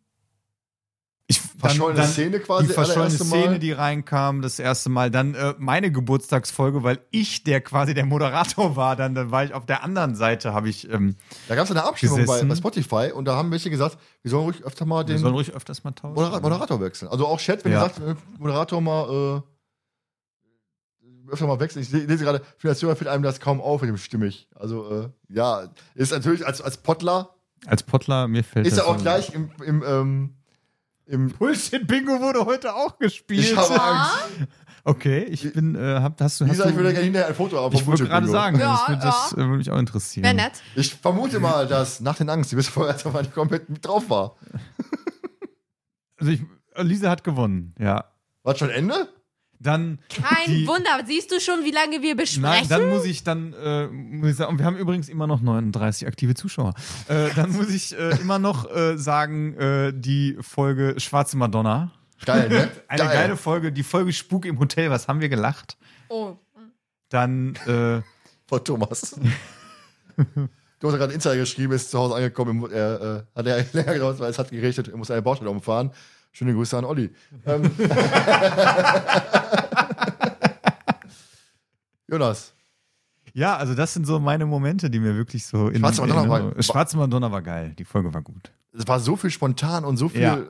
ich, 1.29 1.41
Verschollene 1.59 2.03
Szene 2.07 2.39
quasi, 2.39 2.67
Die 2.67 2.73
verschollene. 2.73 3.09
Szene, 3.11 3.59
die 3.59 3.71
reinkam, 3.73 4.41
das 4.41 4.59
erste 4.59 4.89
Mal. 4.89 5.11
Dann 5.11 5.33
äh, 5.35 5.55
meine 5.57 5.91
Geburtstagsfolge, 5.91 6.83
weil 6.83 6.99
ich 7.11 7.43
der 7.43 7.59
quasi 7.61 7.93
der 7.93 8.05
Moderator 8.05 8.75
war. 8.75 8.95
Dann, 8.95 9.13
dann 9.15 9.29
war 9.31 9.43
ich 9.43 9.53
auf 9.53 9.65
der 9.65 9.83
anderen 9.83 10.15
Seite, 10.15 10.53
habe 10.53 10.69
ich. 10.69 10.89
Ähm, 10.89 11.15
Da 11.49 11.55
gab 11.55 11.65
es 11.65 11.71
eine 11.71 11.83
Abstimmung 11.83 12.25
bei, 12.25 12.43
bei 12.43 12.55
Spotify 12.55 13.11
und 13.13 13.25
da 13.25 13.35
haben 13.35 13.51
welche 13.51 13.69
gesagt, 13.69 13.97
wir 14.21 14.31
sollen 14.31 14.43
ruhig 14.45 14.63
öfter 14.63 14.85
mal 14.85 14.99
wir 14.99 15.15
den 15.15 15.17
sollen 15.17 15.33
ruhig 15.33 15.51
öfters 15.53 15.83
mal 15.83 15.91
tauschen. 15.91 16.13
Modera 16.13 16.39
Moderator 16.39 16.79
wechseln. 16.79 17.09
Also 17.09 17.27
auch 17.27 17.39
Chat, 17.39 17.65
wenn 17.65 17.71
Ja. 17.73 17.79
ihr 17.79 17.89
sagt, 17.89 17.99
äh, 17.99 18.15
Moderator 18.37 18.79
mal 18.79 19.43
äh, 19.43 21.31
öfter 21.31 21.47
mal 21.47 21.59
wechseln. 21.59 21.81
Ich 21.81 21.91
le- 21.91 22.05
lese 22.05 22.23
gerade, 22.23 22.41
vielleicht 22.57 22.79
fällt 22.79 23.07
einem 23.07 23.23
das 23.23 23.39
kaum 23.41 23.59
auf 23.59 23.81
mit 23.81 23.89
dem 23.89 23.97
Stimmig. 23.97 24.47
Also 24.55 24.89
äh, 24.89 25.09
ja, 25.27 25.67
ist 25.93 26.11
natürlich 26.11 26.45
als, 26.45 26.61
als 26.61 26.77
Pottler, 26.77 27.35
Als 27.65 27.83
Pottler, 27.83 28.27
mir 28.29 28.43
fällt 28.45 28.65
ist 28.67 28.77
er 28.77 28.87
auch 28.87 28.97
gleich 28.97 29.33
im, 29.33 29.49
im, 29.65 29.83
ähm, 29.85 30.36
im 31.07 31.29
Bullshit-Bingo 31.29 32.19
wurde 32.19 32.45
heute 32.45 32.75
auch 32.75 32.97
gespielt. 32.99 33.43
Ich 33.45 33.55
habe 33.55 33.81
Angst. 33.81 34.11
okay, 34.83 35.23
ich 35.23 35.51
bin, 35.53 35.75
äh, 35.75 35.99
hab, 36.01 36.19
hast 36.21 36.39
du. 36.41 36.45
Hast 36.45 36.51
Lisa, 36.51 36.63
du 36.65 36.69
ich 36.71 36.75
würde 36.75 36.91
gerne 36.91 37.05
hinterher 37.05 37.27
ein 37.29 37.35
Foto 37.35 37.57
haben. 37.57 37.75
ich 37.75 37.85
wollte 37.85 38.05
gerade 38.05 38.27
sagen, 38.27 38.59
Ja, 38.59 38.73
das, 38.77 38.89
wird, 38.89 39.03
das 39.03 39.31
ja. 39.31 39.37
äh, 39.37 39.41
würde 39.41 39.57
mich 39.57 39.71
auch 39.71 39.77
interessieren. 39.79 40.23
Wäre 40.25 40.35
nett. 40.35 40.53
Ich 40.75 40.93
vermute 40.95 41.39
mal, 41.39 41.67
dass 41.67 41.99
nach 42.01 42.15
den 42.17 42.29
Angst, 42.29 42.51
die 42.51 42.55
bis 42.55 42.67
vorher 42.67 42.93
einfach 42.93 43.21
nicht 43.21 43.33
komplett 43.33 43.69
mit 43.69 43.85
drauf 43.85 44.09
war. 44.09 44.35
Also 46.19 46.31
ich, 46.31 46.41
Lisa 46.77 47.09
hat 47.09 47.23
gewonnen, 47.23 47.75
ja. 47.79 48.05
War 48.43 48.55
schon 48.55 48.69
Ende? 48.69 49.07
Dann. 49.59 49.99
Kein 50.13 50.45
die- 50.47 50.67
Wunder. 50.67 50.99
Siehst 51.05 51.31
du 51.31 51.39
schon, 51.39 51.63
wie 51.65 51.71
lange 51.71 52.01
wir 52.01 52.15
besprechen? 52.15 52.41
Nein, 52.43 52.65
dann 52.69 52.89
muss 52.89 53.05
ich 53.05 53.23
dann, 53.23 53.53
äh, 53.53 53.87
muss 53.87 54.29
ich 54.31 54.35
sagen, 54.35 54.51
und 54.51 54.59
wir 54.59 54.65
haben 54.65 54.77
übrigens 54.77 55.09
immer 55.09 55.25
noch 55.27 55.41
39 55.41 56.07
aktive 56.07 56.35
Zuschauer. 56.35 56.73
Äh, 57.07 57.29
dann 57.35 57.51
muss 57.51 57.69
ich 57.69 57.97
äh, 57.97 58.11
immer 58.21 58.37
noch 58.39 58.69
äh, 58.73 58.97
sagen, 58.97 59.55
äh, 59.57 59.93
die 59.95 60.37
Folge 60.41 60.95
Schwarze 60.99 61.37
Madonna. 61.37 61.91
Geil, 62.25 62.49
ne? 62.49 62.71
Eine 62.87 63.03
Geil. 63.03 63.13
geile 63.13 63.37
Folge, 63.37 63.71
die 63.71 63.83
Folge 63.83 64.11
Spuk 64.13 64.45
im 64.45 64.59
Hotel, 64.59 64.89
was 64.89 65.07
haben 65.07 65.21
wir 65.21 65.29
gelacht? 65.29 65.77
oh. 66.09 66.35
Dann, 67.09 67.55
äh, 67.67 68.01
Von 68.47 68.63
Thomas. 68.65 69.17
Du 70.79 70.87
hast 70.91 70.97
gerade 70.97 71.13
Insider 71.13 71.37
geschrieben, 71.37 71.73
ist 71.73 71.89
zu 71.89 71.97
Hause 71.97 72.15
angekommen, 72.15 72.69
er, 72.71 73.25
äh, 73.35 73.39
hat 73.39 73.47
er 73.47 73.65
länger 73.73 73.93
gedauert, 73.93 74.19
weil 74.19 74.29
es 74.29 74.37
hat 74.37 74.49
geregnet, 74.51 74.87
er 74.89 74.97
muss 74.97 75.09
eine 75.09 75.21
Baustelle 75.21 75.49
umfahren. 75.49 75.91
Schöne 76.37 76.53
Grüße 76.53 76.77
an 76.77 76.85
Olli. 76.85 77.09
Ähm. 77.47 77.63
Jonas, 82.07 82.53
ja, 83.33 83.57
also 83.57 83.73
das 83.73 83.93
sind 83.95 84.05
so 84.05 84.19
meine 84.19 84.45
Momente, 84.45 84.91
die 84.91 84.99
mir 84.99 85.15
wirklich 85.15 85.45
so 85.47 85.69
in 85.69 85.79
Schwarze 85.79 86.01
Madonna 86.01 86.29
war- 86.29 86.61
Schwarze 86.63 86.95
Madonna 86.97 87.31
war 87.31 87.41
geil, 87.41 87.73
die 87.77 87.85
Folge 87.85 88.13
war 88.13 88.21
gut. 88.21 88.51
es 88.71 88.87
war 88.87 88.99
so 88.99 89.15
viel 89.15 89.31
spontan 89.31 89.83
und 89.83 89.97
so 89.97 90.09
viel. 90.09 90.21
Ja. 90.21 90.43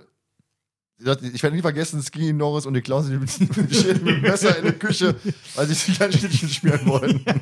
Ich 0.99 1.41
werde 1.41 1.55
nie 1.55 1.61
vergessen, 1.61 2.01
Skinny 2.03 2.33
Norris 2.33 2.65
und 2.65 2.73
die 2.73 2.81
Klaus 2.81 3.05
die 3.07 3.13
mit, 3.17 3.57
mit, 3.57 3.73
stehen 3.75 4.03
mit 4.03 4.15
dem 4.17 4.21
Messer 4.23 4.57
in 4.57 4.63
der 4.65 4.73
Küche, 4.77 5.15
weil 5.55 5.67
sie 5.67 5.73
sich 5.75 6.01
ein 6.01 6.11
Schnittchen 6.11 6.49
schmieren 6.49 6.85
wollten. 6.87 7.23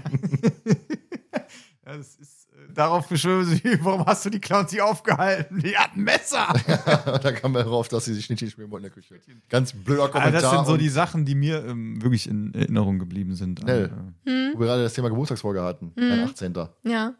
Ja, 1.87 1.97
das 1.97 2.15
ist, 2.15 2.44
darauf 2.73 3.07
beschwören 3.07 3.45
sie, 3.45 3.61
warum 3.83 4.05
hast 4.05 4.25
du 4.25 4.29
die 4.29 4.39
Clowns 4.39 4.71
hier 4.71 4.85
aufgehalten? 4.85 5.59
Die 5.59 5.77
hatten 5.77 6.01
Messer! 6.03 6.47
Da 7.23 7.31
kam 7.31 7.53
darauf, 7.53 7.87
dass 7.87 8.05
sie 8.05 8.13
sich 8.13 8.25
Schnittchen 8.25 8.49
schmieren 8.49 8.71
wollten 8.71 8.85
in 8.85 8.91
der 8.93 9.01
Küche. 9.01 9.19
Ganz 9.49 9.73
blöder 9.73 10.03
Aber 10.03 10.11
Kommentar. 10.13 10.41
das 10.41 10.51
sind 10.51 10.65
so 10.67 10.77
die 10.77 10.89
Sachen, 10.89 11.25
die 11.25 11.35
mir 11.35 11.63
ähm, 11.65 12.01
wirklich 12.01 12.27
in 12.27 12.53
Erinnerung 12.53 12.99
geblieben 12.99 13.35
sind. 13.35 13.59
Schnell. 13.61 13.85
Äh, 14.25 14.29
Hm? 14.29 14.51
wo 14.55 14.59
wir 14.59 14.67
gerade 14.67 14.83
das 14.83 14.93
Thema 14.93 15.09
Geburtstagsfolge 15.09 15.61
hatten. 15.61 15.93
Mhm. 15.95 16.09
Dein 16.09 16.23
18. 16.25 16.53
Ja. 16.83 17.13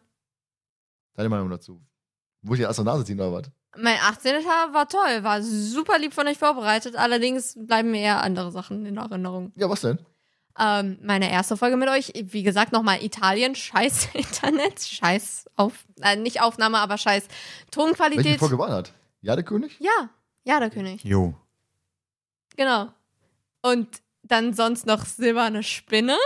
Deine 1.15 1.29
Meinung 1.29 1.49
dazu? 1.49 1.81
Wo 2.41 2.53
ich 2.53 2.59
dir 2.59 2.69
aus 2.69 2.75
der 2.75 2.85
Nase 2.85 3.05
ziehen 3.05 3.19
oder 3.19 3.31
was? 3.33 3.51
Mein 3.77 3.97
18. 4.01 4.43
Tag 4.43 4.73
war 4.73 4.87
toll, 4.87 5.23
war 5.23 5.41
super 5.41 5.97
lieb 5.99 6.13
von 6.13 6.27
euch 6.27 6.37
vorbereitet. 6.37 6.95
Allerdings 6.95 7.57
bleiben 7.67 7.91
mir 7.91 7.99
eher 8.01 8.23
andere 8.23 8.51
Sachen 8.51 8.85
in 8.85 8.97
Erinnerung. 8.97 9.51
Ja, 9.55 9.69
was 9.69 9.81
denn? 9.81 9.99
Ähm, 10.57 10.97
meine 11.01 11.29
erste 11.29 11.57
Folge 11.57 11.75
mit 11.75 11.89
euch, 11.89 12.13
wie 12.15 12.43
gesagt, 12.43 12.71
nochmal 12.71 13.03
Italien, 13.03 13.55
scheiß 13.55 14.09
Internet, 14.13 14.79
scheiß 14.79 15.49
auf, 15.55 15.85
äh, 16.01 16.15
nicht 16.15 16.41
Aufnahme, 16.41 16.79
aber 16.79 16.97
scheiß 16.97 17.27
Welche 17.27 17.71
Tonqualität. 17.71 18.39
Folge 18.39 18.57
war 18.57 18.69
das? 18.69 18.93
Jadekönig? 19.21 19.77
Ja, 19.79 20.09
ja, 20.43 20.59
der 20.59 20.69
König, 20.69 21.03
jo. 21.03 21.33
genau. 22.55 22.93
Und 23.61 24.01
dann 24.21 24.53
sonst 24.53 24.85
noch 24.85 25.05
Silberne 25.05 25.63
Spinne, 25.63 26.17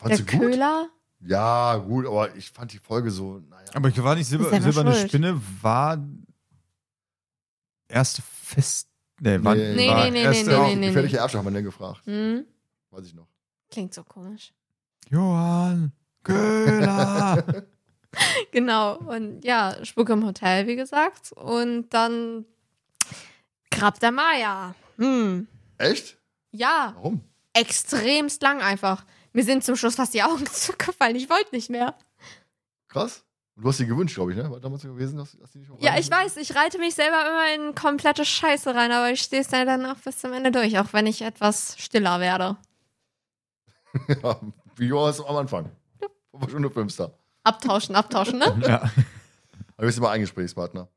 Fandst 0.00 0.20
der 0.20 0.26
du 0.26 0.32
gut? 0.32 0.52
Köhler. 0.52 0.88
Ja, 1.20 1.76
gut, 1.76 2.06
aber 2.06 2.34
ich 2.34 2.50
fand 2.50 2.72
die 2.72 2.78
Folge 2.78 3.10
so, 3.10 3.42
naja. 3.50 3.68
Aber 3.74 3.88
ich 3.90 4.02
war 4.02 4.14
nicht 4.14 4.26
Silber, 4.26 4.48
Silberne 4.58 4.94
schuld. 4.94 5.08
Spinne, 5.08 5.40
war 5.60 5.98
erste 7.88 8.22
Fest. 8.22 8.89
Nee, 9.20 9.42
war, 9.44 9.54
Nee. 9.54 9.74
Nee, 9.74 9.88
war 9.88 10.04
nee, 10.04 10.10
nee, 10.10 10.22
erste 10.22 10.50
nee, 10.50 10.58
nee, 10.68 10.76
nee. 10.76 10.86
Gefährliche 10.88 11.18
Erbschaft 11.18 11.44
haben 11.44 11.52
wir 11.52 11.56
denn 11.56 11.64
gefragt. 11.64 12.00
Hm, 12.06 12.44
Weiß 12.90 13.06
ich 13.06 13.14
noch. 13.14 13.28
klingt 13.70 13.94
so 13.94 14.02
komisch. 14.02 14.52
Johann 15.10 15.92
Köhler. 16.22 17.64
Genau, 18.50 18.96
und 18.96 19.44
ja, 19.44 19.76
Spuk 19.84 20.08
im 20.08 20.26
Hotel, 20.26 20.66
wie 20.66 20.74
gesagt. 20.74 21.30
Und 21.30 21.90
dann 21.90 22.44
Grab 23.70 24.00
der 24.00 24.10
Maya. 24.10 24.74
Hm, 24.98 25.46
Echt? 25.78 26.18
ja, 26.50 26.92
Warum? 26.96 27.20
extremst 27.52 28.42
lang 28.42 28.60
einfach. 28.62 29.04
Mir 29.32 29.44
sind 29.44 29.62
zum 29.62 29.76
Schluss 29.76 29.94
fast 29.94 30.12
die 30.12 30.24
Augen 30.24 30.44
zugefallen. 30.52 31.14
Ich 31.14 31.30
wollte 31.30 31.54
nicht 31.54 31.70
mehr. 31.70 31.94
Krass. 32.88 33.24
Und 33.56 33.64
du 33.64 33.68
hast 33.68 33.78
sie 33.78 33.86
gewünscht, 33.86 34.14
glaube 34.14 34.32
ich, 34.32 34.36
ne? 34.36 34.50
War 34.50 34.60
damals 34.60 34.82
so 34.82 34.88
gewesen, 34.88 35.18
dass, 35.18 35.36
dass 35.38 35.50
die 35.50 35.58
nicht 35.58 35.70
Ja, 35.78 35.98
ich 35.98 36.10
weiß, 36.10 36.36
ich 36.38 36.54
reite 36.54 36.78
mich 36.78 36.94
selber 36.94 37.20
immer 37.26 37.54
in 37.54 37.74
komplette 37.74 38.24
Scheiße 38.24 38.74
rein, 38.74 38.92
aber 38.92 39.10
ich 39.10 39.20
stehe 39.20 39.42
es 39.42 39.48
dann 39.48 39.84
auch 39.86 39.96
bis 39.96 40.18
zum 40.18 40.32
Ende 40.32 40.50
durch, 40.50 40.78
auch 40.78 40.92
wenn 40.92 41.06
ich 41.06 41.22
etwas 41.22 41.74
stiller 41.78 42.20
werde. 42.20 42.56
ja, 44.22 44.40
wie 44.76 44.86
Jonas 44.86 45.20
am 45.20 45.36
Anfang. 45.36 45.70
War 46.32 46.48
schon 46.48 46.58
eine 46.58 46.70
Filmstar. 46.70 47.12
Abtauschen, 47.42 47.94
abtauschen, 47.94 48.38
ne? 48.38 48.60
ja. 48.66 48.90
Aber 49.76 49.86
wir 49.86 49.92
sind 49.92 50.02
immer 50.02 50.10
ein 50.10 50.20
Gesprächspartner. 50.20 50.88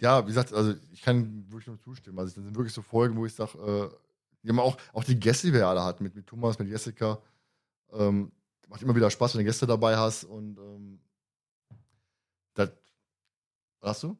Ja, 0.00 0.22
wie 0.24 0.28
gesagt, 0.28 0.52
also 0.52 0.74
ich 0.92 1.02
kann 1.02 1.46
wirklich 1.48 1.68
nur 1.68 1.80
zustimmen. 1.80 2.18
Also 2.18 2.34
das 2.34 2.44
sind 2.44 2.54
wirklich 2.56 2.74
so 2.74 2.82
Folgen, 2.82 3.16
wo 3.16 3.24
ich 3.24 3.34
sage, 3.34 3.58
äh, 3.58 3.96
die 4.42 4.50
haben 4.50 4.60
auch, 4.60 4.76
auch 4.92 5.04
die 5.04 5.18
Gäste, 5.18 5.48
die 5.48 5.52
wir 5.54 5.66
alle 5.66 5.82
hatten, 5.82 6.04
mit, 6.04 6.14
mit 6.14 6.26
Thomas, 6.26 6.58
mit 6.58 6.68
Jessica, 6.68 7.18
ähm, 7.92 8.32
macht 8.68 8.82
immer 8.82 8.94
wieder 8.94 9.10
Spaß, 9.10 9.34
wenn 9.34 9.40
du 9.40 9.44
Gäste 9.44 9.66
dabei 9.66 9.96
hast 9.96 10.24
und 10.24 10.58
ähm, 10.58 11.00
hast 13.86 14.02
du? 14.02 14.16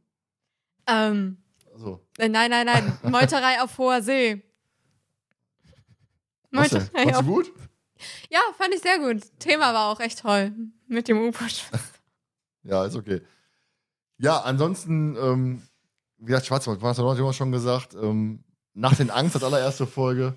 Ähm, 0.87 1.39
Also, 1.75 2.01
äh, 2.19 2.29
nein, 2.29 2.51
nein, 2.51 2.67
nein. 2.67 2.99
Meuterei 3.11 3.61
auf 3.63 3.77
hoher 3.79 4.03
See. 4.03 4.43
Meuterei 6.51 7.15
auf 7.15 7.25
du 7.25 7.33
gut? 7.33 7.53
Ja, 8.31 8.41
fand 8.57 8.75
ich 8.75 8.81
sehr 8.83 8.99
gut. 8.99 9.23
Thema 9.39 9.75
war 9.75 9.91
auch 9.93 10.01
echt 10.01 10.21
toll. 10.21 10.53
Mit 10.87 11.09
dem 11.09 11.19
U-Boot. 11.19 11.65
Ja, 12.69 12.85
ist 12.85 12.97
okay. 12.97 13.23
Ja, 14.19 14.41
ansonsten, 14.41 15.15
ähm, 15.15 15.63
wie 16.19 16.27
gesagt, 16.27 16.47
Schwarzwald, 16.47 16.83
was 16.83 16.99
hat 16.99 17.17
Thomas 17.17 17.37
schon 17.37 17.53
gesagt, 17.53 17.95
ähm, 17.95 18.43
nach 18.75 18.97
den 18.97 19.09
Angst, 19.11 19.37
das 19.37 19.45
allererste 19.45 19.87
Folge. 19.87 20.37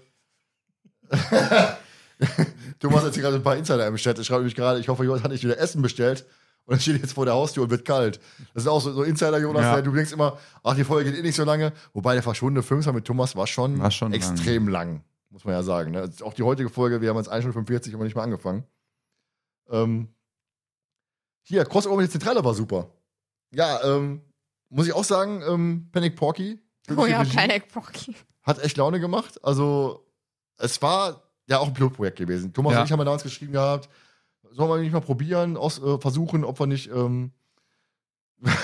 Thomas 2.80 3.04
hat 3.04 3.14
hier 3.16 3.24
gerade 3.24 3.38
ein 3.38 3.42
paar 3.44 3.56
Insider 3.58 3.88
im 3.88 3.96
Chat. 3.96 4.20
Ich 4.20 4.28
schreibe 4.28 4.44
mich 4.44 4.54
gerade, 4.54 4.80
ich 4.80 4.88
hoffe, 4.90 5.04
Jonas 5.04 5.24
hat 5.24 5.32
nicht 5.32 5.44
wieder 5.44 5.58
Essen 5.58 5.82
bestellt. 5.82 6.24
Und 6.70 6.76
er 6.76 6.80
steht 6.80 7.02
jetzt 7.02 7.14
vor 7.14 7.26
der 7.26 7.34
Haustür 7.34 7.64
und 7.64 7.72
wird 7.72 7.84
kalt. 7.84 8.20
Das 8.54 8.64
ist 8.64 8.68
auch 8.68 8.80
so, 8.80 8.94
so 8.94 9.02
Insider, 9.02 9.40
Jonas. 9.40 9.64
Ja. 9.64 9.82
Du 9.82 9.92
denkst 9.92 10.12
immer, 10.12 10.38
ach, 10.64 10.76
die 10.76 10.84
Folge 10.84 11.10
geht 11.12 11.20
eh 11.20 11.24
nicht 11.24 11.36
so 11.36 11.44
lange. 11.44 11.74
Wobei 11.94 12.14
der 12.14 12.22
verschwundene 12.22 12.62
Fünfer 12.62 12.94
mit 12.94 13.06
Thomas 13.06 13.36
war 13.36 13.48
schon, 13.48 13.80
War 13.80 13.90
schon 13.90 14.14
extrem 14.14 14.68
lang. 14.68 15.04
muss 15.32 15.46
man 15.46 15.56
ja 15.56 15.64
sagen. 15.64 15.90
Ne? 15.92 16.08
Auch 16.22 16.36
die 16.36 16.44
heutige 16.44 16.70
Folge, 16.70 17.02
wir 17.02 17.10
haben 17.10 17.18
jetzt 17.18 17.28
1 17.30 17.42
Stunde 17.42 17.54
45 17.54 17.92
immer 17.94 18.04
nicht 18.04 18.16
mal 18.16 18.22
angefangen. 18.22 18.66
Ähm, 19.72 20.10
hier, 21.42 21.66
Crossover 21.66 21.96
mit 21.98 22.04
der 22.06 22.12
Zentrale 22.12 22.44
war 22.44 22.54
super. 22.54 22.92
Ja, 23.52 23.84
ähm, 23.84 24.22
muss 24.70 24.86
ich 24.86 24.94
auch 24.94 25.04
sagen, 25.04 25.42
ähm, 25.48 25.90
Panic 25.92 26.16
Porky. 26.16 26.60
Oh 26.96 27.06
ja, 27.08 27.22
Regie, 27.22 27.36
Panic 27.36 27.68
Pocky. 27.74 28.16
Hat 28.44 28.60
echt 28.64 28.78
Laune 28.78 29.00
gemacht. 29.00 29.44
Also, 29.44 30.06
es 30.58 30.80
war 30.84 31.24
ja 31.48 31.58
auch 31.58 31.68
ein 31.68 31.74
Pilotprojekt 31.74 32.18
gewesen. 32.20 32.54
Thomas 32.54 32.74
Ja. 32.74 32.80
und 32.82 32.86
ich 32.86 32.92
haben 32.92 33.00
ja 33.00 33.06
damals 33.06 33.24
geschrieben 33.24 33.54
gehabt, 33.54 33.90
sollen 34.52 34.70
wir 34.70 34.78
nicht 34.78 34.94
mal 34.94 35.02
probieren, 35.02 35.58
aus, 35.58 35.82
äh, 35.82 35.98
versuchen, 36.00 36.44
ob 36.44 36.60
wir 36.60 36.68
nicht 36.68 36.90
ähm, 36.92 37.32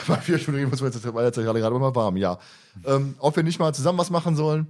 Bei 0.08 0.18
vier 0.18 0.40
Stunden 0.40 0.60
reden 0.60 0.72
wir 0.72 0.82
uns 0.82 0.96
jetzt 0.96 1.04
jetzt 1.04 1.36
gerade 1.36 1.60
gerade 1.60 1.80
mal 1.80 1.96
warm, 1.96 2.18
ja. 2.18 2.38
Ähm, 2.86 3.16
ob 3.20 3.36
wir 3.36 3.44
nicht 3.44 3.60
mal 3.60 3.74
zusammen 3.74 3.98
was 3.98 4.10
machen 4.10 4.36
sollen. 4.36 4.68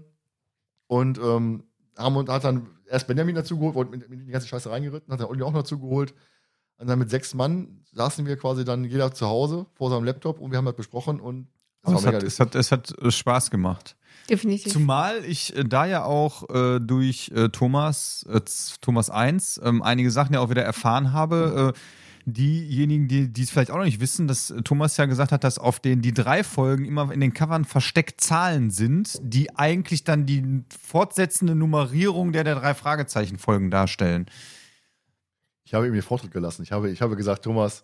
Und 0.87 1.17
ähm, 1.17 1.63
haben 1.97 2.15
und 2.15 2.29
hat 2.29 2.43
dann 2.43 2.67
erst 2.87 3.07
Benjamin 3.07 3.35
dazu 3.35 3.57
geholt, 3.57 3.75
wurde 3.75 3.91
mit, 3.91 4.09
mit 4.09 4.27
die 4.27 4.31
ganze 4.31 4.47
Scheiße 4.47 4.69
reingeritten, 4.69 5.11
hat 5.11 5.19
dann 5.19 5.27
Olli 5.27 5.43
auch 5.43 5.51
noch 5.51 5.61
dazu 5.61 5.79
geholt. 5.79 6.13
Und 6.77 6.87
dann 6.87 6.99
mit 6.99 7.09
sechs 7.09 7.33
Mann 7.33 7.83
saßen 7.93 8.25
wir 8.25 8.37
quasi 8.37 8.65
dann 8.65 8.83
jeder 8.83 9.13
zu 9.13 9.27
Hause 9.27 9.65
vor 9.73 9.89
seinem 9.89 10.03
Laptop 10.03 10.39
und 10.39 10.51
wir 10.51 10.57
haben 10.57 10.65
das 10.65 10.75
besprochen 10.75 11.19
und 11.19 11.47
es 11.83 11.91
war 11.91 11.97
es, 11.97 12.05
hat, 12.05 12.23
es, 12.23 12.39
hat, 12.39 12.55
es 12.55 12.71
hat 12.71 12.99
äh, 12.99 13.11
Spaß 13.11 13.51
gemacht. 13.51 13.95
Definitiv. 14.29 14.71
Zumal 14.71 15.23
ich 15.25 15.55
äh, 15.55 15.63
da 15.63 15.85
ja 15.85 16.03
auch 16.03 16.49
äh, 16.49 16.79
durch 16.79 17.31
äh, 17.35 17.49
Thomas, 17.49 18.25
äh, 18.29 18.41
Thomas 18.81 19.09
1 19.09 19.61
ähm, 19.63 19.81
einige 19.81 20.11
Sachen 20.11 20.33
ja 20.33 20.39
auch 20.39 20.49
wieder 20.49 20.63
erfahren 20.63 21.13
habe. 21.13 21.73
Äh, 21.75 21.79
diejenigen, 22.25 23.07
die 23.07 23.31
die 23.31 23.43
es 23.43 23.51
vielleicht 23.51 23.69
auch 23.69 23.77
noch 23.77 23.85
nicht 23.85 23.99
wissen, 23.99 24.27
dass 24.27 24.49
äh, 24.49 24.61
Thomas 24.63 24.97
ja 24.97 25.05
gesagt 25.05 25.31
hat, 25.31 25.43
dass 25.43 25.59
auf 25.59 25.79
den 25.79 26.01
die 26.01 26.13
drei 26.13 26.43
Folgen 26.43 26.85
immer 26.85 27.11
in 27.11 27.19
den 27.19 27.33
Covern 27.33 27.65
versteckt 27.65 28.19
Zahlen 28.21 28.71
sind, 28.71 29.19
die 29.21 29.55
eigentlich 29.55 30.03
dann 30.03 30.25
die 30.25 30.63
fortsetzende 30.75 31.53
Nummerierung 31.53 32.31
der 32.31 32.43
der 32.43 32.55
drei 32.55 32.73
Fragezeichen 32.73 33.37
Folgen 33.37 33.69
darstellen. 33.69 34.25
Ich 35.65 35.73
habe 35.73 35.87
ihm 35.87 35.93
den 35.93 36.01
Vortritt 36.01 36.31
gelassen. 36.31 36.63
Ich 36.63 36.71
habe, 36.71 36.89
ich 36.89 37.01
habe 37.01 37.15
gesagt, 37.15 37.43
Thomas, 37.43 37.83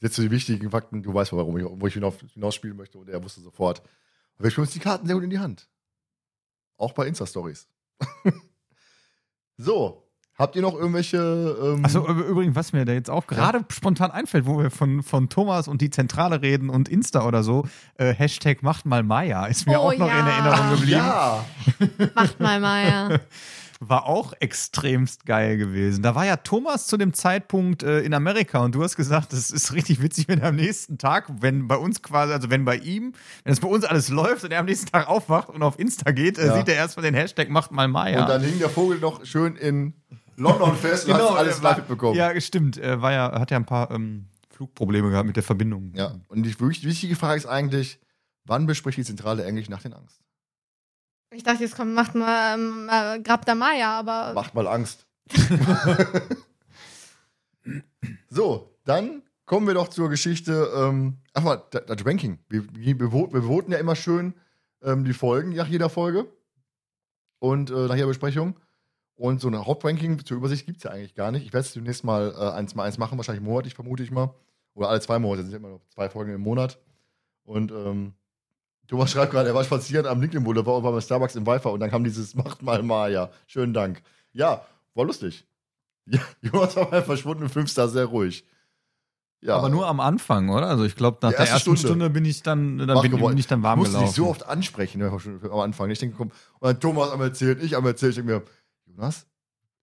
jetzt 0.00 0.14
zu 0.14 0.22
die 0.22 0.30
wichtigen 0.30 0.70
Fakten, 0.70 1.02
du 1.02 1.12
weißt, 1.12 1.32
warum 1.32 1.56
ich, 1.58 1.64
wo 1.64 1.86
ich 1.86 1.94
hinaus, 1.94 2.14
hinausspielen 2.34 2.76
möchte. 2.76 2.98
Und 2.98 3.08
er 3.08 3.22
wusste 3.22 3.40
sofort. 3.40 3.82
Aber 4.36 4.44
wir 4.44 4.50
spielen 4.50 4.66
uns 4.66 4.74
die 4.74 4.80
Karten 4.80 5.06
sehr 5.06 5.14
gut 5.14 5.24
in 5.24 5.30
die 5.30 5.38
Hand. 5.38 5.68
Auch 6.82 6.92
bei 6.94 7.06
Insta-Stories. 7.06 7.68
so, 9.56 10.02
habt 10.36 10.56
ihr 10.56 10.62
noch 10.62 10.74
irgendwelche. 10.74 11.16
Ähm, 11.62 11.84
Also 11.84 12.06
übrigens, 12.08 12.56
was 12.56 12.72
mir 12.72 12.84
da 12.84 12.92
jetzt 12.92 13.10
auch 13.10 13.26
gerade 13.26 13.64
spontan 13.70 14.10
einfällt, 14.10 14.46
wo 14.46 14.58
wir 14.58 14.70
von, 14.70 15.02
von 15.02 15.28
Thomas 15.28 15.68
und 15.68 15.80
die 15.80 15.90
Zentrale 15.90 16.42
reden 16.42 16.70
und 16.70 16.88
Insta 16.88 17.24
oder 17.26 17.42
so, 17.42 17.66
äh, 17.98 18.12
Hashtag 18.12 18.62
macht 18.62 18.86
mal 18.86 19.02
Maya, 19.02 19.46
ist 19.46 19.66
mir 19.66 19.78
Oh, 19.80 19.90
auch 19.90 19.96
noch 19.96 20.08
ja. 20.08 20.20
in 20.20 20.26
Erinnerung 20.26 20.70
geblieben. 20.70 20.90
ja, 20.98 21.44
Macht 22.14 22.40
mal 22.40 22.60
Meier. 22.60 23.20
War 23.84 24.06
auch 24.06 24.32
extremst 24.38 25.26
geil 25.26 25.56
gewesen. 25.56 26.02
Da 26.04 26.14
war 26.14 26.24
ja 26.24 26.36
Thomas 26.36 26.86
zu 26.86 26.96
dem 26.96 27.14
Zeitpunkt 27.14 27.82
äh, 27.82 28.00
in 28.02 28.14
Amerika 28.14 28.60
und 28.64 28.74
du 28.76 28.82
hast 28.84 28.94
gesagt, 28.94 29.32
das 29.32 29.50
ist 29.50 29.72
richtig 29.72 30.00
witzig, 30.00 30.28
wenn 30.28 30.38
er 30.40 30.50
am 30.50 30.56
nächsten 30.56 30.98
Tag, 30.98 31.26
wenn 31.40 31.66
bei 31.66 31.76
uns 31.76 32.00
quasi, 32.00 32.32
also 32.32 32.48
wenn 32.48 32.64
bei 32.64 32.76
ihm, 32.76 33.12
wenn 33.42 33.52
es 33.52 33.58
bei 33.58 33.66
uns 33.68 33.84
alles 33.84 34.08
läuft 34.08 34.44
und 34.44 34.52
er 34.52 34.60
am 34.60 34.66
nächsten 34.66 34.86
Tag 34.92 35.08
aufwacht 35.08 35.48
und 35.48 35.62
auf 35.64 35.78
Insta 35.80 36.12
geht, 36.12 36.38
äh, 36.38 36.46
Ja. 36.46 36.54
sieht 36.56 36.68
er 36.68 36.76
erstmal 36.76 37.02
den 37.02 37.14
Hashtag 37.14 37.48
macht 37.50 37.72
mal 37.72 37.88
Maya. 37.88 38.20
und 38.22 38.28
dann 38.28 38.42
hing 38.42 38.58
der 38.60 38.70
Vogel 38.70 38.98
noch 39.00 39.24
schön 39.24 39.56
in 39.56 39.94
London 40.36 40.76
fest 40.76 41.08
und 41.08 41.14
hast 41.14 41.22
alles 41.36 41.58
äh, 41.58 41.62
war- 41.64 41.70
live 41.72 41.78
mitbekommen. 41.78 42.16
Ja, 42.16 42.40
stimmt. 42.40 42.76
Er 42.78 43.02
war 43.02 43.10
ja, 43.12 43.32
hat 43.40 43.50
ja 43.50 43.56
ein 43.56 43.66
paar 43.66 43.90
ähm, 43.90 44.26
Flugprobleme 44.50 45.10
gehabt 45.10 45.26
mit 45.26 45.34
der 45.36 45.42
Verbindung. 45.42 45.92
Ja, 45.96 46.14
und 46.28 46.44
die 46.44 46.58
wirklich 46.60 46.84
wichtige 46.84 47.16
Frage 47.16 47.36
ist 47.38 47.46
eigentlich, 47.46 47.98
wann 48.44 48.66
bespricht 48.66 48.98
die 48.98 49.04
Zentrale 49.04 49.44
Englisch 49.44 49.68
nach 49.68 49.82
den 49.82 49.92
Angst? 49.92 50.20
Ich 51.34 51.42
dachte, 51.42 51.62
jetzt 51.62 51.76
kommt, 51.76 51.94
macht 51.94 52.14
mal, 52.14 52.54
ähm, 52.54 52.88
äh, 52.90 53.20
grabt 53.20 53.48
der 53.48 53.54
Maya, 53.54 53.98
aber 53.98 54.34
Macht 54.34 54.54
mal 54.54 54.66
Angst. 54.66 55.06
so, 58.28 58.76
dann 58.84 59.22
kommen 59.46 59.66
wir 59.66 59.74
doch 59.74 59.88
zur 59.88 60.08
Geschichte. 60.10 60.70
Ähm, 60.74 61.18
ach 61.34 61.42
mal, 61.42 61.62
das, 61.70 61.86
das 61.86 62.06
Ranking. 62.06 62.38
Wir, 62.48 62.64
wir, 62.74 62.98
wir 63.00 63.42
voten- 63.42 63.72
ja 63.72 63.78
immer 63.78 63.96
schön 63.96 64.34
ähm, 64.82 65.04
die 65.04 65.12
Folgen 65.14 65.54
nach 65.54 65.68
jeder 65.68 65.88
Folge 65.88 66.26
und 67.38 67.70
äh, 67.70 67.86
nach 67.86 67.94
jeder 67.94 68.08
Besprechung. 68.08 68.58
Und 69.14 69.40
so 69.40 69.48
eine 69.48 69.66
Hauptranking 69.66 70.24
zur 70.24 70.36
Übersicht 70.38 70.66
gibt 70.66 70.78
es 70.78 70.84
ja 70.84 70.90
eigentlich 70.90 71.14
gar 71.14 71.30
nicht. 71.30 71.44
Ich 71.46 71.52
werde 71.52 71.66
es 71.66 71.72
demnächst 71.74 72.02
mal 72.02 72.34
äh, 72.36 72.50
eins 72.56 72.74
mal 72.74 72.84
eins 72.84 72.98
machen, 72.98 73.18
wahrscheinlich 73.18 73.44
monatlich, 73.44 73.74
vermute 73.74 74.02
ich 74.02 74.10
mal. 74.10 74.34
Oder 74.74 74.88
alle 74.88 75.00
zwei 75.00 75.18
Monate, 75.18 75.42
sind 75.42 75.52
ja 75.52 75.58
immer 75.58 75.68
noch 75.68 75.86
zwei 75.88 76.08
Folgen 76.08 76.34
im 76.34 76.40
Monat. 76.40 76.78
Und 77.44 77.70
ähm, 77.70 78.14
Thomas 78.92 79.10
schreibt 79.10 79.32
gerade, 79.32 79.48
er 79.48 79.54
war 79.54 79.64
spazieren 79.64 80.04
am 80.04 80.20
Lincoln 80.20 80.44
Boulevard 80.44 80.76
und 80.76 80.84
war 80.84 80.92
bei 80.92 81.00
Starbucks 81.00 81.34
im 81.34 81.46
Wi-Fi 81.46 81.68
und 81.68 81.80
dann 81.80 81.88
kam 81.90 82.04
dieses 82.04 82.34
Macht 82.34 82.60
mal 82.60 82.82
Maya. 82.82 83.30
Schönen 83.46 83.72
Dank. 83.72 84.02
Ja, 84.32 84.66
war 84.94 85.06
lustig. 85.06 85.46
Ja, 86.04 86.20
Jonas 86.42 86.76
war 86.76 86.90
mal 86.90 87.02
verschwunden 87.02 87.44
im 87.44 87.48
Filmstar 87.48 87.88
sehr 87.88 88.04
ruhig. 88.04 88.44
Ja, 89.40 89.56
Aber 89.56 89.70
nur 89.70 89.86
am 89.86 89.98
Anfang, 90.00 90.50
oder? 90.50 90.66
Also 90.66 90.84
ich 90.84 90.94
glaube, 90.94 91.16
nach 91.22 91.30
Die 91.30 91.36
der 91.36 91.46
erste 91.46 91.54
ersten 91.54 91.76
Stunde. 91.78 91.80
Stunde, 91.80 92.10
bin 92.10 92.24
ich 92.26 92.42
dann, 92.42 92.76
dann 92.76 93.00
bin, 93.00 93.12
geworden. 93.12 93.30
bin 93.32 93.38
ich 93.38 93.46
dann 93.46 93.62
warm 93.62 93.78
ich 93.80 93.86
gelaufen. 93.86 94.06
dich 94.06 94.14
so 94.14 94.26
oft 94.28 94.44
ansprechen 94.46 95.00
am 95.02 95.60
Anfang. 95.60 95.88
Ich 95.90 95.98
denke, 96.00 96.16
komm, 96.18 96.28
und 96.58 96.66
dann 96.68 96.78
Thomas 96.80 97.10
am 97.12 97.20
erzählt, 97.22 97.62
ich 97.62 97.74
am 97.76 97.86
erzählt, 97.86 98.10
ich 98.10 98.16
denke 98.16 98.32
mir, 98.34 98.42
Jonas, 98.84 99.26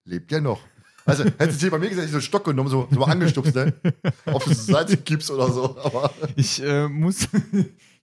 lebt 0.03 0.29
der 0.29 0.41
noch? 0.41 0.59
Also, 1.05 1.23
hättest 1.23 1.63
du 1.63 1.71
bei 1.71 1.79
mir 1.79 1.89
gesagt, 1.89 2.05
ich 2.05 2.11
so 2.11 2.17
einen 2.17 2.21
Stock 2.21 2.43
genommen, 2.43 2.69
so, 2.69 2.87
so 2.91 2.99
mal 2.99 3.09
angestupst, 3.11 3.55
ne? 3.55 3.73
Es 4.25 4.43
zur 4.43 4.75
Seite 4.75 4.97
gibst 4.97 5.31
oder 5.31 5.49
so. 5.51 5.75
Aber 5.83 6.11
Ich 6.35 6.61
äh, 6.61 6.87
muss, 6.87 7.27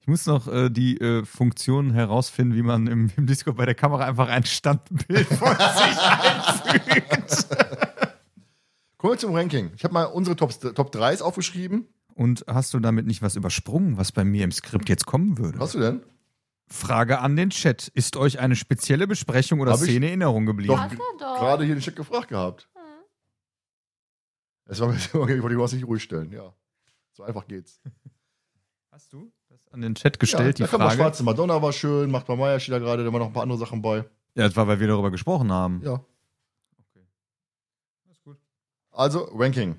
ich 0.06 0.08
muss 0.08 0.24
noch 0.26 0.46
äh, 0.46 0.70
die 0.70 1.00
äh, 1.00 1.24
Funktion 1.24 1.90
herausfinden, 1.90 2.54
wie 2.54 2.62
man 2.62 2.86
im, 2.86 3.10
im 3.16 3.26
Discord 3.26 3.56
bei 3.56 3.66
der 3.66 3.74
Kamera 3.74 4.04
einfach 4.04 4.28
ein 4.28 4.44
Standbild 4.44 5.26
von 5.26 5.48
sich 5.48 5.98
einfügt. 6.00 7.48
kommen 8.98 9.14
wir 9.14 9.18
zum 9.18 9.34
Ranking. 9.34 9.72
Ich 9.74 9.82
habe 9.82 9.94
mal 9.94 10.04
unsere 10.04 10.36
Top, 10.36 10.52
Top 10.76 10.94
3s 10.94 11.22
aufgeschrieben. 11.22 11.88
Und 12.14 12.44
hast 12.46 12.72
du 12.72 12.78
damit 12.78 13.06
nicht 13.06 13.20
was 13.20 13.34
übersprungen, 13.34 13.96
was 13.96 14.12
bei 14.12 14.22
mir 14.22 14.44
im 14.44 14.52
Skript 14.52 14.88
jetzt 14.88 15.06
kommen 15.06 15.38
würde? 15.38 15.58
Was 15.58 15.70
hast 15.70 15.74
du 15.74 15.80
denn? 15.80 16.02
Frage 16.68 17.18
an 17.18 17.34
den 17.34 17.50
Chat. 17.50 17.88
Ist 17.88 18.16
euch 18.16 18.38
eine 18.38 18.54
spezielle 18.54 19.08
Besprechung 19.08 19.58
oder 19.58 19.72
Hab 19.72 19.80
ich- 19.80 19.86
Szene 19.86 20.06
in 20.06 20.20
Erinnerung 20.20 20.46
geblieben? 20.46 20.74
Doch, 20.74 20.82
Hat 20.82 20.92
er 20.92 20.98
doch. 21.18 21.38
gerade 21.40 21.64
hier 21.64 21.74
den 21.74 21.80
Chat 21.82 21.96
gefragt 21.96 22.28
gehabt. 22.28 22.68
Es 24.66 24.78
war 24.78 24.86
mir 24.86 24.94
ich 25.04 25.14
wollte 25.14 25.54
Jonas 25.54 25.72
nicht 25.72 25.84
ruhig 25.84 26.04
stellen, 26.04 26.30
ja. 26.30 26.54
So 27.12 27.24
einfach 27.24 27.48
geht's. 27.48 27.80
Hast 28.92 29.12
du 29.12 29.32
das 29.64 29.72
an 29.72 29.80
den 29.80 29.94
Chat 29.94 30.18
gestellt, 30.20 30.58
ja, 30.58 30.66
die 30.66 30.70
da 30.70 30.76
kam 30.76 30.80
mal 30.80 30.86
Frage? 30.88 31.02
Schwarze 31.02 31.22
Madonna 31.24 31.60
war 31.62 31.72
schön, 31.72 32.10
macht 32.10 32.28
mal 32.28 32.36
Meier 32.36 32.60
steht 32.60 32.74
da 32.74 32.78
gerade, 32.78 33.04
da 33.04 33.12
waren 33.12 33.20
noch 33.20 33.28
ein 33.28 33.32
paar 33.32 33.42
andere 33.42 33.58
Sachen 33.58 33.82
bei. 33.82 33.98
Ja, 34.34 34.46
das 34.46 34.56
war, 34.56 34.66
weil 34.68 34.80
wir 34.80 34.86
darüber 34.88 35.10
gesprochen 35.10 35.50
haben. 35.50 35.80
Ja. 35.82 36.00
Alles 38.06 38.22
gut. 38.22 38.36
Also, 38.90 39.28
Ranking. 39.34 39.76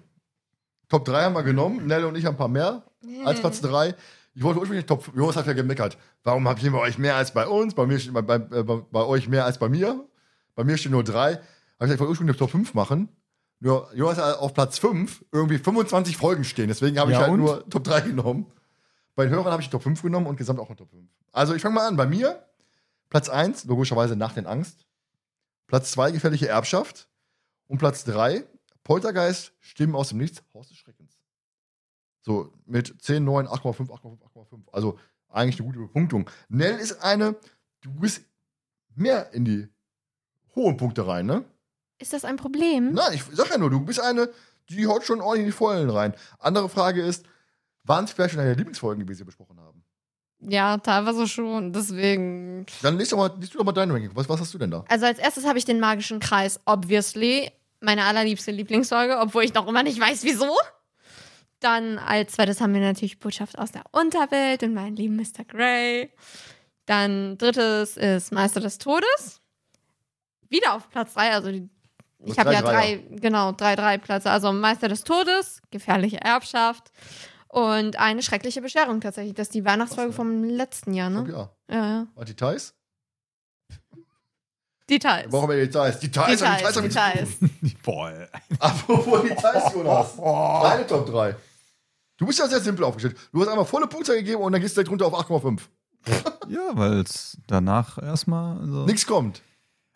Top 0.89 1.05
3 1.05 1.23
haben 1.23 1.35
wir 1.35 1.43
genommen. 1.43 1.85
Nelle 1.85 2.07
und 2.07 2.15
ich 2.15 2.25
haben 2.25 2.35
ein 2.35 2.37
paar 2.37 2.47
mehr 2.47 2.83
als 3.25 3.39
Platz 3.41 3.61
3. 3.61 3.93
Ich 4.33 4.43
wollte 4.43 4.59
ursprünglich 4.59 4.85
Top. 4.85 5.11
Jonas 5.15 5.35
hat 5.35 5.47
ja 5.47 5.53
gemeckert. 5.53 5.97
Warum 6.23 6.47
habt 6.47 6.61
ihr 6.63 6.71
bei 6.71 6.79
euch 6.79 6.97
mehr 6.97 7.15
als 7.15 7.33
bei 7.33 7.47
uns? 7.47 7.73
Bei 7.73 7.85
mir 7.85 7.99
steht 7.99 8.13
bei, 8.13 8.21
bei, 8.21 8.35
äh, 8.35 8.63
bei, 8.63 8.77
bei 8.91 9.03
euch 9.03 9.27
mehr 9.27 9.45
als 9.45 9.57
bei 9.57 9.67
mir. 9.69 10.07
Bei 10.55 10.63
mir 10.63 10.77
stehen 10.77 10.91
nur 10.91 11.03
3. 11.03 11.33
Habe 11.33 11.39
ich 11.41 11.79
gesagt, 11.79 11.93
ich 11.95 11.99
wollte 11.99 12.09
ursprünglich 12.11 12.37
Top 12.37 12.51
5 12.51 12.73
machen. 12.73 13.09
Nur 13.59 13.89
Jonas 13.95 14.17
hat 14.17 14.37
auf 14.39 14.53
Platz 14.53 14.77
5 14.79 15.25
irgendwie 15.31 15.57
25 15.57 16.15
Folgen 16.17 16.43
stehen. 16.43 16.67
Deswegen 16.67 16.99
habe 16.99 17.11
ich 17.11 17.15
Ja, 17.17 17.23
halt 17.23 17.33
und? 17.33 17.39
nur 17.39 17.67
Top 17.69 17.83
3 17.83 18.01
genommen. 18.01 18.45
Bei 19.17 19.25
den 19.25 19.33
Hörern 19.33 19.51
habe 19.51 19.63
ich 19.63 19.69
Top 19.71 19.81
5 19.81 20.03
genommen 20.03 20.27
und 20.27 20.37
gesamt 20.37 20.59
auch 20.59 20.67
eine 20.67 20.75
Top 20.75 20.91
5. 20.91 21.03
Also 21.31 21.55
ich 21.55 21.61
fange 21.63 21.73
mal 21.73 21.87
an. 21.87 21.97
Bei 21.97 22.05
mir 22.05 22.45
Platz 23.09 23.29
1, 23.29 23.65
logischerweise 23.65 24.15
nach 24.15 24.33
den 24.33 24.45
Angst. 24.45 24.85
Platz 25.65 25.89
2, 25.93 26.11
gefährliche 26.11 26.47
Erbschaft. 26.47 27.09
Und 27.65 27.79
Platz 27.79 28.03
3, 28.03 28.43
Poltergeist, 28.83 29.53
Stimmen 29.59 29.95
aus 29.95 30.09
dem 30.09 30.19
Nichts, 30.19 30.43
Haus 30.53 30.67
des 30.67 30.77
Schreckens. 30.77 31.17
So, 32.21 32.53
mit 32.67 32.93
10, 33.01 33.23
9, 33.23 33.47
8,5, 33.47 33.89
8,5, 33.89 34.19
8,5. 34.35 34.59
Also 34.71 34.99
eigentlich 35.29 35.59
eine 35.59 35.67
gute 35.67 35.79
Bepunktung. 35.79 36.29
Nell 36.47 36.77
ist 36.77 37.01
eine, 37.01 37.35
du 37.81 37.91
bist 37.95 38.21
mehr 38.93 39.33
in 39.33 39.45
die 39.45 39.67
hohen 40.53 40.77
Punkte 40.77 41.07
rein, 41.07 41.25
ne? 41.25 41.43
Ist 41.97 42.13
das 42.13 42.23
ein 42.23 42.37
Problem? 42.37 42.93
Nein, 42.93 43.13
ich 43.13 43.23
sag 43.31 43.49
ja 43.49 43.57
nur, 43.57 43.71
du 43.71 43.79
bist 43.79 43.99
eine, 43.99 44.29
die 44.69 44.85
haut 44.85 45.03
schon 45.05 45.21
ordentlich 45.21 45.39
in 45.39 45.45
die 45.47 45.57
Vollen 45.57 45.89
rein. 45.89 46.13
Andere 46.37 46.69
Frage 46.69 47.01
ist, 47.01 47.25
waren 47.87 48.05
es 48.05 48.11
vielleicht 48.11 48.33
schon 48.33 48.39
deine 48.39 48.53
Lieblingsfolgen, 48.53 49.05
die 49.05 49.17
wir 49.17 49.25
besprochen 49.25 49.59
haben? 49.59 49.83
Ja, 50.39 50.77
teilweise 50.77 51.27
schon. 51.27 51.73
Deswegen. 51.73 52.65
Dann 52.81 52.97
liest, 52.97 53.11
doch 53.11 53.17
mal, 53.17 53.31
liest 53.39 53.53
du 53.53 53.57
doch 53.57 53.65
mal 53.65 53.71
dein 53.71 53.89
Ranking. 53.89 54.11
Was, 54.13 54.29
was 54.29 54.39
hast 54.39 54.53
du 54.53 54.57
denn 54.57 54.71
da? 54.71 54.85
Also 54.87 55.05
als 55.05 55.19
erstes 55.19 55.45
habe 55.45 55.57
ich 55.57 55.65
den 55.65 55.79
magischen 55.79 56.19
Kreis, 56.19 56.59
obviously. 56.65 57.51
Meine 57.79 58.05
allerliebste 58.05 58.51
Lieblingsfolge, 58.51 59.19
obwohl 59.19 59.43
ich 59.43 59.53
noch 59.53 59.67
immer 59.67 59.83
nicht 59.83 59.99
weiß, 59.99 60.23
wieso. 60.23 60.49
Dann 61.59 61.99
als 61.99 62.33
zweites 62.33 62.59
haben 62.61 62.73
wir 62.73 62.81
natürlich 62.81 63.19
Botschaft 63.19 63.57
aus 63.57 63.71
der 63.71 63.83
Unterwelt 63.91 64.63
und 64.63 64.73
meinen 64.73 64.95
lieben 64.95 65.15
Mr. 65.15 65.43
Grey. 65.47 66.11
Dann 66.85 67.37
drittes 67.37 67.97
ist 67.97 68.31
Meister 68.31 68.61
des 68.61 68.77
Todes. 68.77 69.41
Wieder 70.49 70.73
auf 70.73 70.89
Platz 70.89 71.13
drei, 71.13 71.31
also 71.33 71.51
die, 71.51 71.69
ich 72.23 72.39
habe 72.39 72.53
ja 72.53 72.61
drei 72.61 72.71
drei, 72.71 73.17
genau, 73.17 73.51
drei, 73.51 73.75
drei 73.75 73.97
Plätze. 73.97 74.31
Also 74.31 74.51
Meister 74.53 74.87
des 74.87 75.03
Todes, 75.03 75.61
gefährliche 75.69 76.21
Erbschaft 76.21 76.91
und 77.49 77.97
eine 77.99 78.21
schreckliche 78.21 78.61
Bescherung 78.61 79.01
tatsächlich. 79.01 79.33
Das 79.35 79.47
ist 79.47 79.53
die 79.53 79.65
Weihnachtsfolge 79.65 80.09
Krass, 80.09 80.15
vom 80.17 80.43
letzten 80.43 80.93
Jahr, 80.93 81.09
ne? 81.09 81.25
ja. 81.29 81.49
Ja, 81.69 81.85
ja. 81.89 82.07
Und 82.15 82.29
Details? 82.29 82.73
Details. 84.89 85.23
Wir 85.25 85.29
brauchen 85.31 85.47
mehr 85.49 85.57
Details. 85.57 85.99
Details, 85.99 86.39
Details, 86.39 86.57
Details, 86.73 86.81
Details. 86.81 87.39
Details. 87.39 87.73
Boah. 87.83 88.09
ey. 88.11 88.27
Apropos 88.59 89.21
Details, 89.23 89.73
Jonas. 89.73 90.15
Deine 90.63 90.87
Top 90.87 91.05
3. 91.07 91.35
Du 92.17 92.25
bist 92.25 92.39
ja 92.39 92.47
sehr 92.47 92.61
simpel 92.61 92.85
aufgestellt. 92.85 93.17
Du 93.33 93.41
hast 93.41 93.49
einmal 93.49 93.65
volle 93.65 93.87
Punkte 93.87 94.15
gegeben 94.15 94.41
und 94.41 94.51
dann 94.53 94.61
gehst 94.61 94.77
du 94.77 94.81
direkt 94.83 94.91
runter 94.91 95.07
auf 95.07 95.13
8,5. 95.29 95.59
Ja, 96.49 96.69
weil 96.75 97.01
es 97.01 97.37
danach 97.47 98.01
erstmal. 98.01 98.65
So. 98.65 98.85
Nichts 98.85 99.05
kommt. 99.05 99.41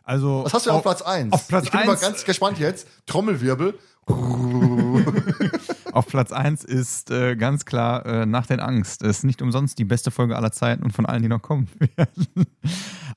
Also, 0.03 0.44
Was 0.44 0.53
hast 0.53 0.65
du 0.65 0.72
denn 0.72 0.76
auf 0.78 0.84
Platz 0.84 1.02
1? 1.02 1.32
auf 1.32 1.48
Platz 1.48 1.64
ich 1.64 1.72
bin 1.72 1.86
mal 1.86 1.91
eins- 1.94 2.02
ganz 2.02 2.26
gespannt 2.26 2.60
jetzt. 2.60 2.86
Trommelwirbel. 3.06 3.80
Auf 5.91 6.07
Platz 6.07 6.31
1 6.31 6.63
ist 6.63 7.11
äh, 7.11 7.35
ganz 7.35 7.65
klar 7.65 8.05
äh, 8.05 8.26
Nach 8.26 8.45
den 8.45 8.59
Angst. 8.59 9.03
Ist 9.03 9.23
nicht 9.23 9.41
umsonst 9.41 9.77
die 9.77 9.85
beste 9.85 10.11
Folge 10.11 10.35
aller 10.35 10.51
Zeiten 10.51 10.84
und 10.84 10.91
von 10.91 11.05
allen, 11.05 11.22
die 11.22 11.27
noch 11.27 11.41
kommen 11.41 11.68
werden. 11.95 12.27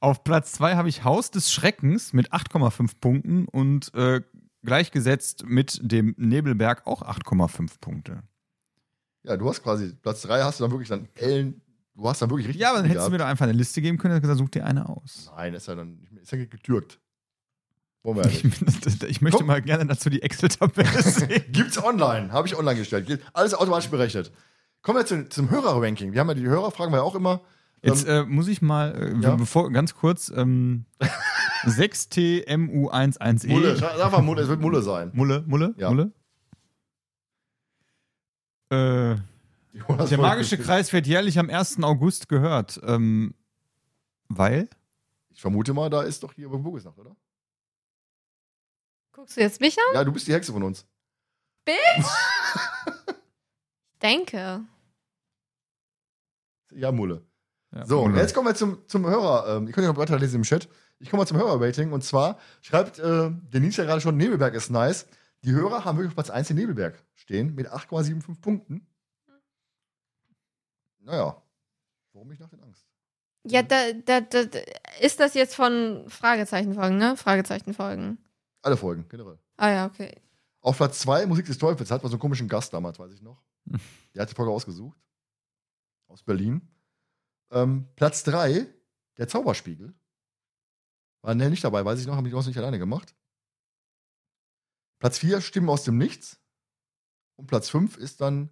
Auf 0.00 0.24
Platz 0.24 0.52
2 0.52 0.76
habe 0.76 0.88
ich 0.88 1.04
Haus 1.04 1.30
des 1.30 1.52
Schreckens 1.52 2.12
mit 2.12 2.32
8,5 2.32 2.92
Punkten 3.00 3.46
und 3.46 3.94
äh, 3.94 4.22
gleichgesetzt 4.64 5.44
mit 5.46 5.80
dem 5.82 6.14
Nebelberg 6.18 6.86
auch 6.86 7.02
8,5 7.02 7.80
Punkte. 7.80 8.22
Ja, 9.22 9.36
du 9.36 9.48
hast 9.48 9.62
quasi, 9.62 9.94
Platz 9.94 10.22
3 10.22 10.42
hast 10.42 10.60
du 10.60 10.64
dann 10.64 10.70
wirklich 10.72 10.88
dann 10.88 11.08
Ellen, 11.14 11.62
du 11.94 12.08
hast 12.08 12.20
dann 12.20 12.30
wirklich 12.30 12.48
richtig. 12.48 12.62
Ja, 12.62 12.70
aber 12.70 12.78
dann 12.78 12.88
hättest 12.88 13.06
du 13.06 13.12
mir 13.12 13.18
doch 13.18 13.26
einfach 13.26 13.44
eine 13.44 13.54
Liste 13.54 13.80
geben 13.80 13.98
können 13.98 14.14
und 14.14 14.20
gesagt, 14.20 14.38
such 14.38 14.50
dir 14.50 14.66
eine 14.66 14.88
aus. 14.88 15.30
Nein, 15.36 15.54
ist 15.54 15.68
ja 15.68 15.74
dann, 15.74 16.06
ist 16.20 16.32
ja 16.32 16.38
getürkt. 16.38 17.00
Ja 18.04 18.26
Ich, 18.26 18.44
ich 19.08 19.20
möchte 19.22 19.38
Komm. 19.38 19.46
mal 19.46 19.62
gerne 19.62 19.86
dazu 19.86 20.10
die 20.10 20.22
Excel-Tabelle 20.22 21.02
sehen. 21.02 21.44
Gibt's 21.50 21.82
online, 21.82 22.30
habe 22.32 22.46
ich 22.46 22.56
online 22.56 22.78
gestellt. 22.78 23.20
Alles 23.32 23.54
automatisch 23.54 23.88
berechnet. 23.90 24.30
Kommen 24.82 24.98
wir 24.98 25.06
zu, 25.06 25.28
zum 25.30 25.50
Hörerranking. 25.50 26.12
Wir 26.12 26.20
haben 26.20 26.28
ja 26.28 26.34
die 26.34 26.46
Hörerfragen 26.46 26.92
wir 26.92 26.98
ja 26.98 27.02
auch 27.02 27.14
immer. 27.14 27.40
Jetzt 27.82 28.06
Ähm, 28.06 28.10
äh, 28.10 28.24
muss 28.24 28.48
ich 28.48 28.60
mal, 28.62 28.94
äh, 28.94 29.22
Ja. 29.22 29.36
bevor, 29.36 29.70
ganz 29.70 29.94
kurz, 29.94 30.30
ähm, 30.34 30.84
6TMU11E. 31.64 33.48
Mulle, 33.48 33.76
sag 33.76 34.12
mal 34.12 34.20
Mulle, 34.22 34.42
es 34.42 34.48
wird 34.48 34.60
Mulle 34.60 34.82
sein. 34.82 35.10
Mulle, 35.14 35.42
Mulle, 35.46 35.74
Ja. 35.78 35.88
Mulle. 35.90 36.12
Äh, 38.70 39.16
Jonas 39.72 40.08
der 40.08 40.18
magische 40.18 40.58
Kreis 40.58 40.92
wird 40.92 41.06
jährlich 41.06 41.38
am 41.38 41.48
1. 41.50 41.82
August 41.82 42.28
gehört. 42.28 42.80
Ähm, 42.84 43.34
weil? 44.28 44.68
Ich 45.30 45.40
vermute 45.40 45.72
mal, 45.74 45.90
da 45.90 46.02
ist 46.02 46.22
doch 46.22 46.32
hier 46.32 46.48
Burgesnacht, 46.48 46.98
oder? 46.98 47.16
Guckst 49.14 49.36
du 49.36 49.40
jetzt 49.40 49.60
mich 49.60 49.78
an? 49.78 49.94
Ja, 49.94 50.02
du 50.02 50.12
bist 50.12 50.26
die 50.26 50.34
Hexe 50.34 50.52
von 50.52 50.64
uns. 50.64 50.84
Denke. 54.02 54.64
Ja, 56.72 56.90
Mulle. 56.90 57.24
Ja, 57.72 57.86
So, 57.86 58.02
Mulle. 58.02 58.20
jetzt 58.20 58.34
kommen 58.34 58.48
wir 58.48 58.56
zum, 58.56 58.86
zum 58.88 59.06
Hörer. 59.06 59.56
Ähm, 59.56 59.68
ihr 59.68 59.72
könnt 59.72 59.86
ja 59.86 59.92
noch 59.92 59.98
weiterlesen 59.98 60.40
im 60.40 60.42
Chat. 60.42 60.68
Ich 60.98 61.10
komme 61.10 61.22
mal 61.22 61.26
zum 61.26 61.38
Hörerrating. 61.38 61.92
Und 61.92 62.02
zwar 62.02 62.40
schreibt 62.60 62.98
äh, 62.98 63.30
Denise 63.30 63.82
ja 63.82 63.84
gerade 63.84 64.00
schon, 64.00 64.16
Nebelberg 64.16 64.54
ist 64.54 64.70
nice. 64.70 65.06
Die 65.44 65.52
Hörer 65.52 65.84
haben 65.84 65.96
wirklich 65.96 66.10
auf 66.10 66.14
Platz 66.14 66.30
1 66.30 66.48
den 66.48 66.56
Nebelberg 66.56 67.00
stehen 67.14 67.54
mit 67.54 67.70
8,75 67.70 68.40
Punkten. 68.40 68.86
Naja, 70.98 71.40
warum 72.12 72.28
nicht 72.28 72.40
nach 72.40 72.48
den 72.48 72.62
Angst? 72.62 72.84
Ja, 73.46 73.62
da, 73.62 73.92
da, 73.92 74.22
da, 74.22 74.44
da, 74.44 74.58
ist 75.00 75.20
das 75.20 75.34
jetzt 75.34 75.54
von 75.54 76.06
Fragezeichenfolgen, 76.08 76.96
ne? 76.96 77.16
Fragezeichenfolgen. 77.16 78.18
Alle 78.64 78.78
Folgen, 78.78 79.06
generell. 79.10 79.38
Ah 79.58 79.70
ja, 79.70 79.86
okay. 79.86 80.22
Auf 80.62 80.78
Platz 80.78 80.98
2 81.00 81.26
Musik 81.26 81.44
des 81.44 81.58
Teufels 81.58 81.90
hat 81.90 82.02
man 82.02 82.10
so 82.10 82.14
einen 82.14 82.20
komischen 82.20 82.48
Gast 82.48 82.72
damals, 82.72 82.98
weiß 82.98 83.12
ich 83.12 83.20
noch. 83.20 83.42
Der 84.14 84.22
hat 84.22 84.30
die 84.30 84.34
Folge 84.34 84.50
ausgesucht. 84.50 84.98
Aus 86.06 86.22
Berlin. 86.22 86.66
Ähm, 87.50 87.86
Platz 87.94 88.24
3, 88.24 88.66
der 89.18 89.28
Zauberspiegel. 89.28 89.94
War 91.20 91.34
Nell 91.34 91.50
nicht 91.50 91.62
dabei, 91.62 91.84
weiß 91.84 92.00
ich 92.00 92.06
noch, 92.06 92.16
habe 92.16 92.26
ich 92.26 92.34
auch 92.34 92.46
nicht 92.46 92.56
alleine 92.56 92.78
gemacht. 92.78 93.14
Platz 94.98 95.18
4, 95.18 95.42
Stimmen 95.42 95.68
aus 95.68 95.84
dem 95.84 95.98
Nichts. 95.98 96.40
Und 97.36 97.46
Platz 97.46 97.68
5 97.68 97.98
ist 97.98 98.22
dann. 98.22 98.48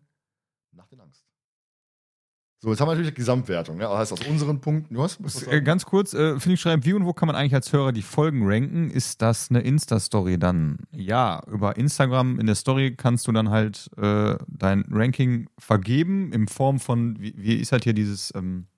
So, 2.65 2.71
jetzt 2.71 2.81
haben 2.81 2.87
wir 2.87 2.93
natürlich 2.93 3.11
die 3.11 3.17
Gesamtwertung. 3.17 3.77
Ne? 3.77 3.83
Das 3.83 3.99
heißt, 3.99 4.13
aus 4.13 4.25
unseren 4.29 4.61
Punkten, 4.61 4.97
was? 4.97 5.21
was 5.21 5.43
Äh, 5.49 5.63
ganz 5.63 5.85
kurz, 5.85 6.15
äh, 6.15 6.39
finde 6.39 6.55
ich, 6.55 6.61
schreibt, 6.61 6.87
wie 6.87 6.93
und 6.93 7.05
wo 7.05 7.13
kann 7.13 7.27
man 7.27 7.35
eigentlich 7.35 7.57
als 7.57 7.73
Hörer 7.73 7.91
die 7.91 8.03
Folgen 8.03 8.43
ranken? 8.45 8.89
Ist 8.89 9.21
das 9.21 9.51
eine 9.51 9.63
Insta-Story 9.63 10.39
dann? 10.39 10.79
Ja, 10.93 11.43
über 11.51 11.77
Instagram 11.77 12.39
in 12.39 12.47
der 12.47 12.55
Story 12.55 12.95
kannst 12.97 13.27
du 13.27 13.33
dann 13.33 13.51
halt 13.51 13.91
äh, 13.97 14.37
dein 14.47 14.85
Ranking 14.93 15.49
vergeben 15.59 16.33
in 16.33 16.47
Form 16.47 16.79
von, 16.79 17.19
wie, 17.19 17.35
wie 17.37 17.57
ist 17.57 17.73
halt 17.73 17.83
hier 17.83 17.95
dieses, 17.95 18.33
ähm, 18.37 18.69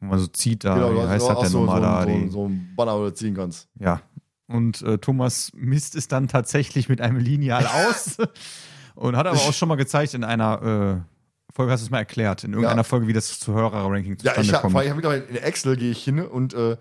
wo 0.00 0.06
man 0.06 0.18
so 0.18 0.26
zieht 0.28 0.64
da, 0.64 0.76
Genau, 0.76 0.92
wie 0.92 0.94
du 0.94 1.08
heißt 1.08 1.28
hast 1.28 1.34
das 1.34 1.42
denn 1.42 1.50
so, 1.50 1.66
nochmal 1.66 1.82
da? 1.82 2.06
so, 2.06 2.30
so 2.30 2.48
ein 2.48 2.72
Banner, 2.74 2.98
wo 2.98 3.04
du 3.04 3.12
ziehen 3.12 3.34
kannst. 3.34 3.68
Ja. 3.78 4.00
Und 4.46 4.80
äh, 4.80 4.96
Thomas 4.96 5.52
misst 5.54 5.96
es 5.96 6.08
dann 6.08 6.28
tatsächlich 6.28 6.88
mit 6.88 7.02
einem 7.02 7.18
Lineal 7.18 7.66
aus 7.66 8.16
und 8.94 9.16
hat 9.18 9.26
aber 9.26 9.36
auch 9.36 9.52
schon 9.52 9.68
mal 9.68 9.76
gezeigt 9.76 10.14
in 10.14 10.24
einer 10.24 11.04
äh, 11.04 11.11
Folge, 11.52 11.72
hast 11.72 11.82
du 11.82 11.86
es 11.86 11.90
mal 11.90 11.98
erklärt, 11.98 12.44
in 12.44 12.52
irgendeiner 12.52 12.80
Ja. 12.80 12.84
Folge, 12.84 13.06
wie 13.06 13.12
das 13.12 13.38
zu 13.38 13.52
Hörerranking 13.52 14.12
Ja, 14.12 14.18
zustande 14.18 14.42
ich 14.42 14.52
habe 14.54 14.62
kommt. 14.72 14.88
hab 14.88 14.96
mittlerweile 14.96 15.24
in 15.24 15.36
Excel 15.36 15.76
gehe 15.76 15.90
ich 15.90 16.02
hin 16.02 16.20
und 16.20 16.54
äh, 16.54 16.76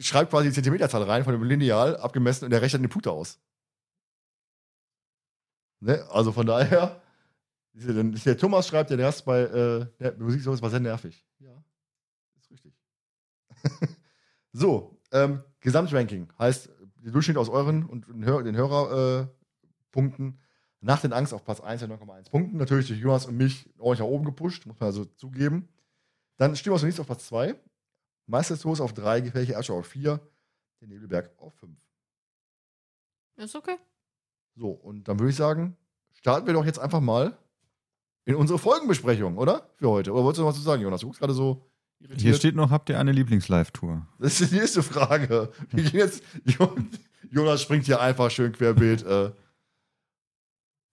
schreibe 0.00 0.30
quasi 0.30 0.48
die 0.48 0.54
Zentimeterzahl 0.54 1.02
rein 1.02 1.24
von 1.24 1.32
dem 1.32 1.42
Lineal 1.42 1.96
abgemessen 1.98 2.44
und 2.46 2.50
der 2.50 2.62
rechnet 2.62 2.82
den 2.82 2.88
Punkte 2.88 3.10
aus. 3.10 3.38
Ne? 5.80 6.04
Also 6.10 6.32
von 6.32 6.46
daher, 6.46 6.70
ja 6.70 7.02
der 7.74 8.38
Thomas 8.38 8.66
schreibt 8.68 8.90
ja 8.90 8.96
erst 8.96 9.24
bei 9.26 9.40
äh, 9.42 9.86
der 10.00 10.16
Musik 10.18 10.42
sowas 10.42 10.62
war 10.62 10.70
sehr 10.70 10.80
nervig. 10.80 11.26
Ja, 11.40 11.62
ist 12.38 12.50
richtig. 12.50 12.74
so, 14.52 14.98
ähm, 15.12 15.42
Gesamtranking 15.60 16.28
heißt 16.38 16.70
der 17.04 17.12
Durchschnitt 17.12 17.36
aus 17.36 17.48
euren 17.48 17.84
und 17.84 18.08
den, 18.08 18.24
Hör 18.24 18.42
den 18.42 18.56
Hörerpunkten 18.56 19.24
äh, 19.24 19.92
Punkten 19.92 20.40
nach 20.80 21.00
den 21.00 21.12
Angst 21.12 21.32
auf 21.32 21.44
Platz 21.44 21.60
1 21.60 21.80
der 21.80 21.88
9,1 21.88 22.30
Punkten. 22.30 22.56
Natürlich 22.58 22.88
durch 22.88 23.00
Jonas 23.00 23.26
und 23.26 23.36
mich 23.36 23.68
ordentlich 23.78 24.00
nach 24.00 24.12
oben 24.12 24.24
gepusht, 24.24 24.66
muss 24.66 24.78
man 24.78 24.88
also 24.88 25.04
zugeben. 25.04 25.68
Dann 26.36 26.54
Stimme 26.56 26.74
aus 26.74 26.82
dem 26.82 26.86
Nichts 26.86 27.00
auf 27.00 27.06
Platz 27.06 27.26
2. 27.26 27.54
Meisterstoß 28.26 28.80
auf 28.80 28.92
3, 28.92 29.20
Gefährliche 29.20 29.54
Ärsche 29.54 29.72
auf 29.72 29.86
4, 29.86 30.20
der 30.80 30.88
Nebelberg 30.88 31.30
auf 31.38 31.54
5. 31.54 31.72
Ist 33.36 33.54
okay. 33.54 33.76
So, 34.56 34.70
und 34.70 35.06
dann 35.06 35.18
würde 35.18 35.30
ich 35.30 35.36
sagen, 35.36 35.76
starten 36.12 36.46
wir 36.46 36.54
doch 36.54 36.64
jetzt 36.64 36.78
einfach 36.78 37.00
mal 37.00 37.36
in 38.24 38.34
unsere 38.34 38.58
Folgenbesprechung, 38.58 39.38
oder? 39.38 39.70
Für 39.76 39.90
heute. 39.90 40.12
Oder 40.12 40.24
wolltest 40.24 40.38
du 40.38 40.42
noch 40.42 40.50
was 40.50 40.56
zu 40.56 40.62
sagen, 40.62 40.82
Jonas? 40.82 41.00
Du 41.00 41.06
guckst 41.06 41.20
gerade 41.20 41.34
so 41.34 41.64
irritiert. 42.00 42.20
Hier 42.20 42.34
steht 42.34 42.56
noch, 42.56 42.70
habt 42.70 42.88
ihr 42.88 42.98
eine 42.98 43.12
Lieblings-Live-Tour? 43.12 44.06
Das 44.18 44.40
ist 44.40 44.50
die 44.50 44.56
nächste 44.56 44.82
Frage. 44.82 45.52
Wir 45.70 45.84
gehen 45.84 46.00
jetzt, 46.00 46.24
Jonas 47.30 47.62
springt 47.62 47.84
hier 47.84 48.00
einfach 48.00 48.30
schön 48.30 48.52
querbeet 48.52 49.04
äh, 49.04 49.30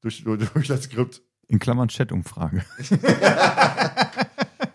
durch, 0.04 0.24
durch 0.24 0.68
das 0.68 0.84
Skript. 0.84 1.24
In 1.48 1.60
Klammern 1.60 1.88
Chat-Umfrage. 1.88 2.64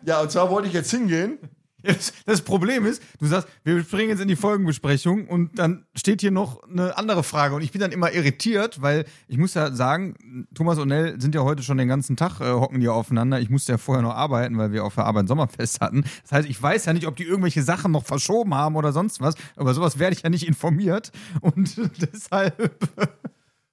Ja, 0.09 0.23
und 0.23 0.31
zwar 0.31 0.49
wollte 0.49 0.69
ich 0.69 0.73
jetzt 0.75 0.91
hingehen. 0.91 1.37
Das, 1.83 2.15
das 2.25 2.41
Problem 2.41 2.87
ist, 2.87 3.03
du 3.21 3.27
sagst, 3.27 3.47
wir 3.63 3.79
springen 3.85 4.09
jetzt 4.09 4.21
in 4.21 4.27
die 4.27 4.37
Folgenbesprechung 4.37 5.29
und 5.29 5.59
dann 5.59 5.85
steht 5.95 6.23
hier 6.23 6.31
noch 6.31 6.63
eine 6.63 6.97
andere 6.97 7.23
Frage 7.23 7.55
und 7.55 7.61
ich 7.61 7.73
bin 7.73 7.83
dann 7.83 7.93
immer 7.93 8.11
irritiert, 8.11 8.81
weil 8.81 9.05
ich 9.29 9.37
muss 9.37 9.53
ja 9.53 9.71
sagen, 9.71 10.47
Thomas 10.55 10.79
und 10.79 10.89
Nell 10.89 11.21
sind 11.21 11.35
ja 11.35 11.43
heute 11.43 11.63
schon 11.63 11.77
den 11.77 11.89
ganzen 11.89 12.17
Tag, 12.17 12.41
äh, 12.41 12.51
hocken 12.51 12.81
die 12.81 12.89
aufeinander. 12.89 13.39
Ich 13.39 13.51
musste 13.51 13.73
ja 13.73 13.79
vorher 13.79 14.03
noch 14.03 14.15
arbeiten, 14.15 14.57
weil 14.57 14.73
wir 14.73 14.83
auf 14.83 14.95
der 14.95 15.05
Arbeit 15.05 15.25
ein 15.25 15.29
Sommerfest 15.29 15.83
hatten. 15.83 16.05
Das 16.23 16.33
heißt, 16.33 16.49
ich 16.49 16.61
weiß 16.61 16.87
ja 16.87 16.95
nicht, 16.95 17.07
ob 17.07 17.17
die 17.17 17.25
irgendwelche 17.25 17.63
Sachen 17.63 17.93
noch 17.93 18.07
verschoben 18.07 18.55
haben 18.55 18.77
oder 18.77 18.93
sonst 18.93 19.21
was, 19.21 19.35
aber 19.57 19.75
sowas 19.75 19.99
werde 19.99 20.17
ich 20.17 20.23
ja 20.23 20.31
nicht 20.31 20.49
informiert 20.49 21.13
und 21.43 21.77
deshalb. 22.01 22.79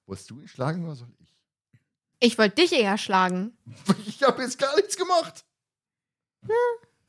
Wolltest 0.05 0.29
du 0.29 0.41
ihn 0.41 0.49
schlagen 0.49 0.83
oder 0.83 0.95
soll 0.95 1.07
ich? 1.17 1.24
Ich 2.19 2.37
wollte 2.37 2.61
dich 2.61 2.73
eher 2.73 2.97
schlagen. 2.97 3.51
Ich 4.07 4.23
habe 4.23 4.41
jetzt 4.41 4.57
gar 4.57 4.73
nichts 4.77 4.95
gemacht. 4.95 5.43
Ich, 6.43 6.49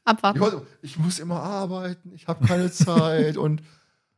Abwarten. 0.05 0.41
wollte, 0.41 0.67
ich 0.83 0.99
muss 0.99 1.19
immer 1.19 1.41
arbeiten, 1.41 2.13
ich 2.15 2.27
habe 2.27 2.47
keine 2.47 2.71
Zeit 2.73 3.37
und 3.37 3.63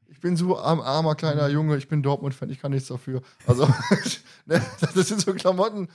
ich 0.08 0.20
bin 0.20 0.36
so 0.36 0.58
arm, 0.58 0.80
armer 0.80 1.14
kleiner 1.14 1.48
Junge, 1.48 1.76
ich 1.76 1.86
bin 1.88 2.02
Dortmund-Fan, 2.02 2.50
ich 2.50 2.60
kann 2.60 2.72
nichts 2.72 2.88
dafür. 2.88 3.22
Also, 3.46 3.66
ne, 4.46 4.62
das 4.94 5.08
sind 5.08 5.20
so 5.20 5.34
Klamotten. 5.34 5.88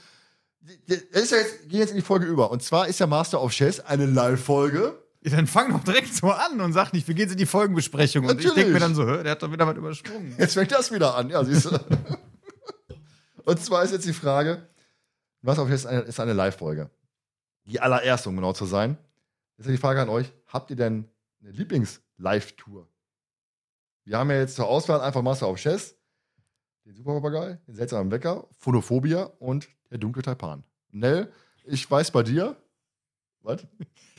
Das 0.86 0.98
ist 1.22 1.32
ja 1.32 1.38
jetzt, 1.38 1.68
gehen 1.68 1.80
jetzt 1.80 1.90
in 1.90 1.96
die 1.96 2.02
Folge 2.02 2.26
über. 2.26 2.50
Und 2.50 2.62
zwar 2.62 2.88
ist 2.88 3.00
ja 3.00 3.06
Master 3.06 3.42
of 3.42 3.52
Chess 3.52 3.80
eine 3.80 4.06
Live-Folge. 4.06 4.98
Dann 5.22 5.46
fang 5.46 5.72
doch 5.72 5.82
direkt 5.82 6.14
so 6.14 6.30
an 6.30 6.60
und 6.60 6.72
sag 6.72 6.92
nicht, 6.92 7.08
wir 7.08 7.14
gehen 7.14 7.24
jetzt 7.24 7.32
in 7.32 7.38
die 7.38 7.46
Folgenbesprechung. 7.46 8.24
Und 8.24 8.38
ich 8.38 8.46
Natürlich. 8.46 8.54
denke 8.54 8.72
mir 8.72 8.80
dann 8.80 8.94
so, 8.94 9.04
der 9.04 9.32
hat 9.32 9.42
doch 9.42 9.50
wieder 9.50 9.66
was 9.66 9.76
übersprungen. 9.76 10.34
Jetzt 10.38 10.54
fängt 10.54 10.70
das 10.72 10.92
wieder 10.92 11.14
an, 11.16 11.30
ja, 11.30 11.44
siehst 11.44 11.66
du. 11.66 11.78
Und 13.44 13.62
zwar 13.62 13.84
ist 13.84 13.92
jetzt 13.92 14.06
die 14.06 14.12
Frage: 14.12 14.66
Was 15.44 15.58
auf 15.58 15.68
jetzt 15.68 15.86
eine, 15.86 16.00
ist 16.00 16.20
eine 16.20 16.32
Live-Folge? 16.32 16.90
Die 17.66 17.78
allererste, 17.78 18.30
um 18.30 18.36
genau 18.36 18.54
zu 18.54 18.64
sein. 18.64 18.96
Jetzt 19.58 19.66
ist 19.66 19.72
die 19.72 19.78
Frage 19.78 20.00
an 20.00 20.08
euch: 20.08 20.32
Habt 20.46 20.70
ihr 20.70 20.76
denn 20.76 21.06
eine 21.42 21.50
Lieblings-Live-Tour? 21.50 22.88
Wir 24.04 24.18
haben 24.18 24.30
ja 24.30 24.38
jetzt 24.38 24.56
zur 24.56 24.66
Auswahl 24.66 25.02
einfach 25.02 25.20
Master 25.20 25.50
of 25.50 25.58
Chess, 25.58 25.96
den 26.86 26.94
Superpapagei, 26.94 27.58
den 27.66 27.74
seltsamen 27.74 28.10
Wecker, 28.10 28.48
Phonophobia 28.58 29.24
und 29.38 29.68
der 29.90 29.98
dunkle 29.98 30.22
Taipan. 30.22 30.64
Nell, 30.90 31.30
ich 31.64 31.90
weiß 31.90 32.10
bei 32.10 32.22
dir. 32.22 32.56
Was? 33.42 33.66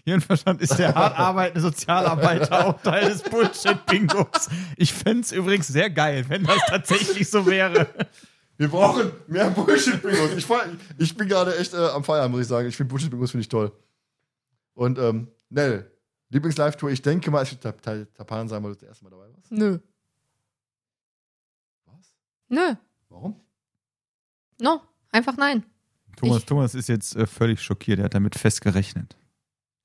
Hirnverstand 0.03 0.61
ist 0.61 0.77
der 0.77 0.93
hart 0.95 1.17
arbeitende 1.17 1.61
Sozialarbeiter 1.61 2.67
auch 2.67 2.81
Teil 2.83 3.09
des 3.09 3.23
Bullshit-Bingos. 3.23 4.49
Ich 4.77 4.93
fände 4.93 5.21
es 5.21 5.31
übrigens 5.31 5.69
sehr 5.69 5.89
geil, 5.89 6.25
wenn 6.27 6.43
das 6.43 6.59
tatsächlich 6.67 7.27
so 7.31 7.47
wäre. 7.47 7.87
Wir 8.57 8.67
brauchen 8.69 9.11
mehr 9.27 9.49
Bullshit-Bingos. 9.49 10.31
Ich, 10.37 10.47
ich 10.97 11.15
bin 11.17 11.27
gerade 11.27 11.57
echt 11.57 11.73
äh, 11.73 11.77
am 11.77 12.03
Feiern, 12.03 12.31
muss 12.31 12.41
ich 12.41 12.47
sagen. 12.47 12.67
Ich 12.67 12.75
finde 12.77 12.89
Bullshit-Bingos 12.91 13.31
finde 13.31 13.41
ich 13.41 13.49
toll. 13.49 13.71
Und 14.73 14.97
ähm, 14.97 15.27
Nell, 15.49 15.91
Lieblings-Live-Tour, 16.29 16.89
ich 16.91 17.01
denke 17.01 17.31
mal, 17.31 17.43
es 17.43 17.51
wird 17.51 17.61
Tap- 17.61 17.81
Tap- 17.81 18.13
Tapan 18.13 18.47
sein, 18.47 18.63
weil 18.63 18.71
du 18.71 18.75
das 18.79 18.87
erste 18.89 19.03
Mal 19.03 19.09
dabei 19.11 19.27
warst. 19.33 19.51
Nö. 19.51 19.79
Was? 21.85 22.13
Nö. 22.49 22.75
Warum? 23.09 23.39
No. 24.61 24.81
Einfach 25.11 25.37
nein. 25.37 25.65
Thomas, 26.17 26.37
Ich- 26.39 26.45
Thomas 26.45 26.75
ist 26.75 26.87
jetzt 26.89 27.15
äh, 27.15 27.25
völlig 27.27 27.61
schockiert. 27.61 27.99
Er 27.99 28.05
hat 28.05 28.13
damit 28.13 28.35
fest 28.35 28.61
gerechnet. 28.61 29.15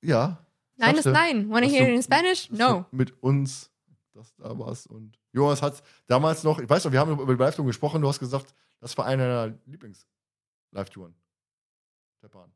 Ja. 0.01 0.45
Nein 0.77 0.95
ist 0.97 1.05
nein. 1.05 1.49
Wanna 1.49 1.67
hear 1.67 1.87
it 1.87 1.95
in 1.95 2.01
Spanish? 2.03 2.49
No. 2.49 2.85
Mit 2.91 3.21
uns, 3.21 3.69
das 4.13 4.35
da 4.35 4.57
warst. 4.57 4.87
Und 4.87 5.17
Jonas 5.31 5.61
hat 5.61 5.81
damals 6.07 6.43
noch, 6.43 6.59
ich 6.59 6.69
weiß 6.69 6.85
noch, 6.85 6.91
wir 6.91 6.99
haben 6.99 7.11
über 7.19 7.33
die 7.33 7.39
Live-Tour 7.41 7.65
gesprochen, 7.65 8.01
du 8.01 8.07
hast 8.07 8.19
gesagt, 8.19 8.53
das 8.79 8.97
war 8.97 9.05
eine 9.05 9.23
deiner 9.23 9.57
Lieblings-Live-Touren. 9.65 11.15
Japan. 12.21 12.51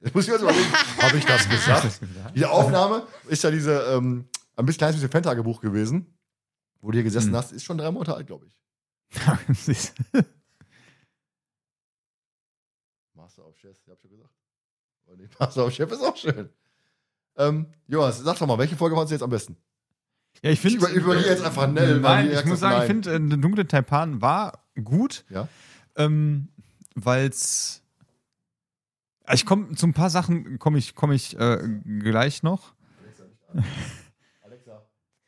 Jetzt 0.00 0.14
muss 0.14 0.24
ich 0.26 0.32
jetzt 0.32 0.42
überlegen, 0.42 0.72
habe 1.02 1.16
ich 1.16 1.24
das 1.24 1.48
gesagt? 1.48 2.00
Diese 2.34 2.50
Aufnahme 2.50 3.06
ist 3.28 3.42
ja 3.44 3.50
diese, 3.50 3.82
ähm, 3.94 4.28
ein 4.56 4.66
bisschen 4.66 4.78
kleines 4.78 4.96
bisschen 4.96 5.10
Fan-Tagebuch 5.10 5.60
gewesen, 5.60 6.18
wo 6.80 6.90
du 6.90 6.96
hier 6.96 7.04
gesessen 7.04 7.28
Hm. 7.30 7.36
hast, 7.36 7.52
ist 7.52 7.64
schon 7.64 7.78
drei 7.78 7.90
Monate 7.90 8.14
alt, 8.14 8.26
glaube 8.26 8.46
ich. 8.46 8.58
Master 13.14 13.46
of 13.46 13.56
Chess, 13.56 13.80
ich 13.84 13.90
hab 13.90 14.00
schon 14.00 14.10
gesagt. 14.10 14.34
Aber 15.06 15.16
nee, 15.16 15.28
Master 15.38 15.66
of 15.66 15.72
Chef 15.72 15.90
ist 15.90 16.02
auch 16.02 16.16
schön. 16.16 16.50
Ähm, 17.36 17.66
Jonas, 17.88 18.18
sag 18.18 18.38
doch 18.38 18.46
mal, 18.46 18.58
welche 18.58 18.76
Folge 18.76 18.94
fandst 18.96 19.10
du 19.10 19.14
jetzt 19.14 19.22
am 19.22 19.30
besten? 19.30 19.56
ja, 20.42 20.50
ich 20.50 20.60
finde. 20.60 20.76
Ich 20.78 20.82
über- 20.82 20.92
überlege 20.92 21.28
jetzt 21.28 21.44
einfach 21.44 21.66
Nell, 21.70 22.02
weil 22.02 22.26
Nein, 22.26 22.38
ich 22.38 22.44
muss 22.44 22.60
sagen, 22.60 22.74
nein. 22.74 22.82
ich 22.82 22.86
finde, 22.88 23.14
äh, 23.14 23.28
der 23.28 23.38
dunkle 23.38 23.66
Taipan 23.66 24.20
war 24.20 24.64
gut. 24.82 25.24
Ja. 25.30 25.48
Ähm, 25.96 26.48
weil's. 26.94 27.82
Ich 29.32 29.46
komme 29.46 29.74
zu 29.76 29.86
ein 29.86 29.94
paar 29.94 30.10
Sachen 30.10 30.58
komme 30.58 30.78
ich 30.78 30.94
komme 30.94 31.14
ich 31.14 31.38
äh, 31.38 31.58
gleich 32.00 32.42
noch. 32.42 32.74
Alexa, 34.42 34.82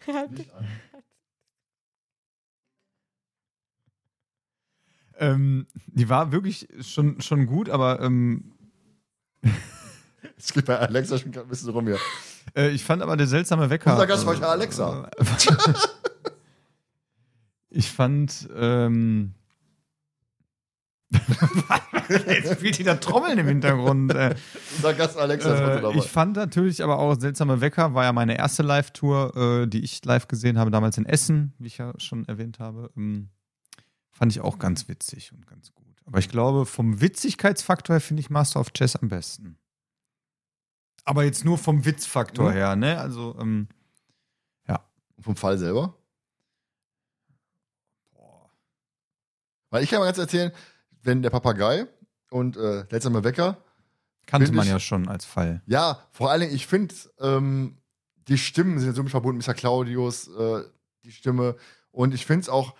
Licht 0.30 0.52
an. 0.52 0.66
Ähm, 5.16 5.66
die 5.86 6.08
war 6.08 6.32
wirklich 6.32 6.68
schon 6.80 7.20
schon 7.20 7.46
gut, 7.46 7.68
aber 7.70 8.00
ähm, 8.00 8.52
Es 10.36 10.52
geht 10.52 10.64
bei 10.66 10.78
Alexa 10.78 11.18
schon 11.18 11.32
ein 11.36 11.48
bisschen 11.48 11.70
rum 11.70 11.86
hier. 11.86 11.98
äh, 12.56 12.70
ich 12.70 12.84
fand 12.84 13.02
aber 13.02 13.16
der 13.16 13.26
seltsame 13.26 13.70
Wecker. 13.70 13.92
Unser 13.92 14.06
Gast 14.06 14.24
äh, 14.24 14.26
heute 14.26 14.46
Alexa. 14.48 15.10
Ich 17.76 17.90
fand 17.90 18.48
ähm, 18.56 19.34
Jetzt 22.08 22.52
spielt 22.54 22.78
wieder 22.78 23.00
Trommeln 23.00 23.38
im 23.38 23.46
Hintergrund. 23.48 24.14
Äh. 24.14 24.34
Unser 24.76 24.94
Gast 24.94 25.16
Alexa 25.18 25.54
ist 25.54 25.60
Äh, 25.78 25.82
dabei. 25.82 25.96
ich 25.96 26.08
fand 26.08 26.36
natürlich 26.36 26.82
aber 26.84 26.98
auch 26.98 27.18
Seltsame 27.18 27.60
Wecker, 27.60 27.94
war 27.94 28.04
ja 28.04 28.12
meine 28.12 28.36
erste 28.38 28.62
Live-Tour, 28.62 29.62
äh, 29.64 29.66
die 29.66 29.82
ich 29.82 30.04
live 30.04 30.28
gesehen 30.28 30.58
habe, 30.58 30.70
damals 30.70 30.98
in 30.98 31.06
Essen, 31.06 31.52
wie 31.58 31.66
ich 31.66 31.78
ja 31.78 31.92
schon 31.98 32.26
erwähnt 32.26 32.58
habe. 32.58 32.90
Ähm, 32.96 33.30
fand 34.12 34.30
ich 34.32 34.40
auch 34.40 34.58
ganz 34.60 34.88
witzig 34.88 35.32
und 35.32 35.46
ganz 35.46 35.72
gut. 35.72 35.84
Aber 36.06 36.18
ich 36.18 36.28
glaube, 36.28 36.66
vom 36.66 37.00
Witzigkeitsfaktor 37.00 37.94
her 37.94 38.00
finde 38.00 38.20
ich 38.20 38.30
Master 38.30 38.60
of 38.60 38.72
Chess 38.72 38.94
am 38.96 39.08
besten. 39.08 39.56
Aber 41.04 41.24
jetzt 41.24 41.44
nur 41.44 41.58
vom 41.58 41.84
Witzfaktor 41.84 42.50
Mhm. 42.50 42.54
her, 42.54 42.76
ne? 42.76 42.98
Also, 42.98 43.36
ähm, 43.40 43.68
Vom 45.20 45.36
Fall 45.36 45.56
selber? 45.56 45.94
Weil 49.70 49.82
ich 49.82 49.90
kann 49.90 50.00
mal 50.00 50.04
ganz 50.06 50.18
erzählen, 50.18 50.52
wenn 51.02 51.22
der 51.22 51.30
Papagei 51.30 51.86
und 52.30 52.56
äh, 52.56 52.84
seltsame 52.90 53.24
Wecker, 53.24 53.56
kannte 54.26 54.52
man 54.52 54.66
ich- 54.66 54.72
ja 54.72 54.78
schon 54.80 55.08
als 55.08 55.24
Fall. 55.24 55.62
ja, 55.66 56.06
vor 56.10 56.30
allen 56.30 56.42
Dingen, 56.42 56.54
ich 56.54 56.66
finde, 56.66 56.94
ähm, 57.20 57.78
die 58.28 58.38
Stimmen 58.38 58.78
sind 58.78 58.94
so 58.94 59.02
mit 59.02 59.10
verbunden, 59.10 59.42
Mr. 59.46 59.54
Claudius, 59.54 60.28
äh, 60.28 60.64
die 61.04 61.12
Stimme. 61.12 61.56
Und 61.90 62.14
ich 62.14 62.24
finde 62.26 62.42
es 62.42 62.48
auch, 62.48 62.74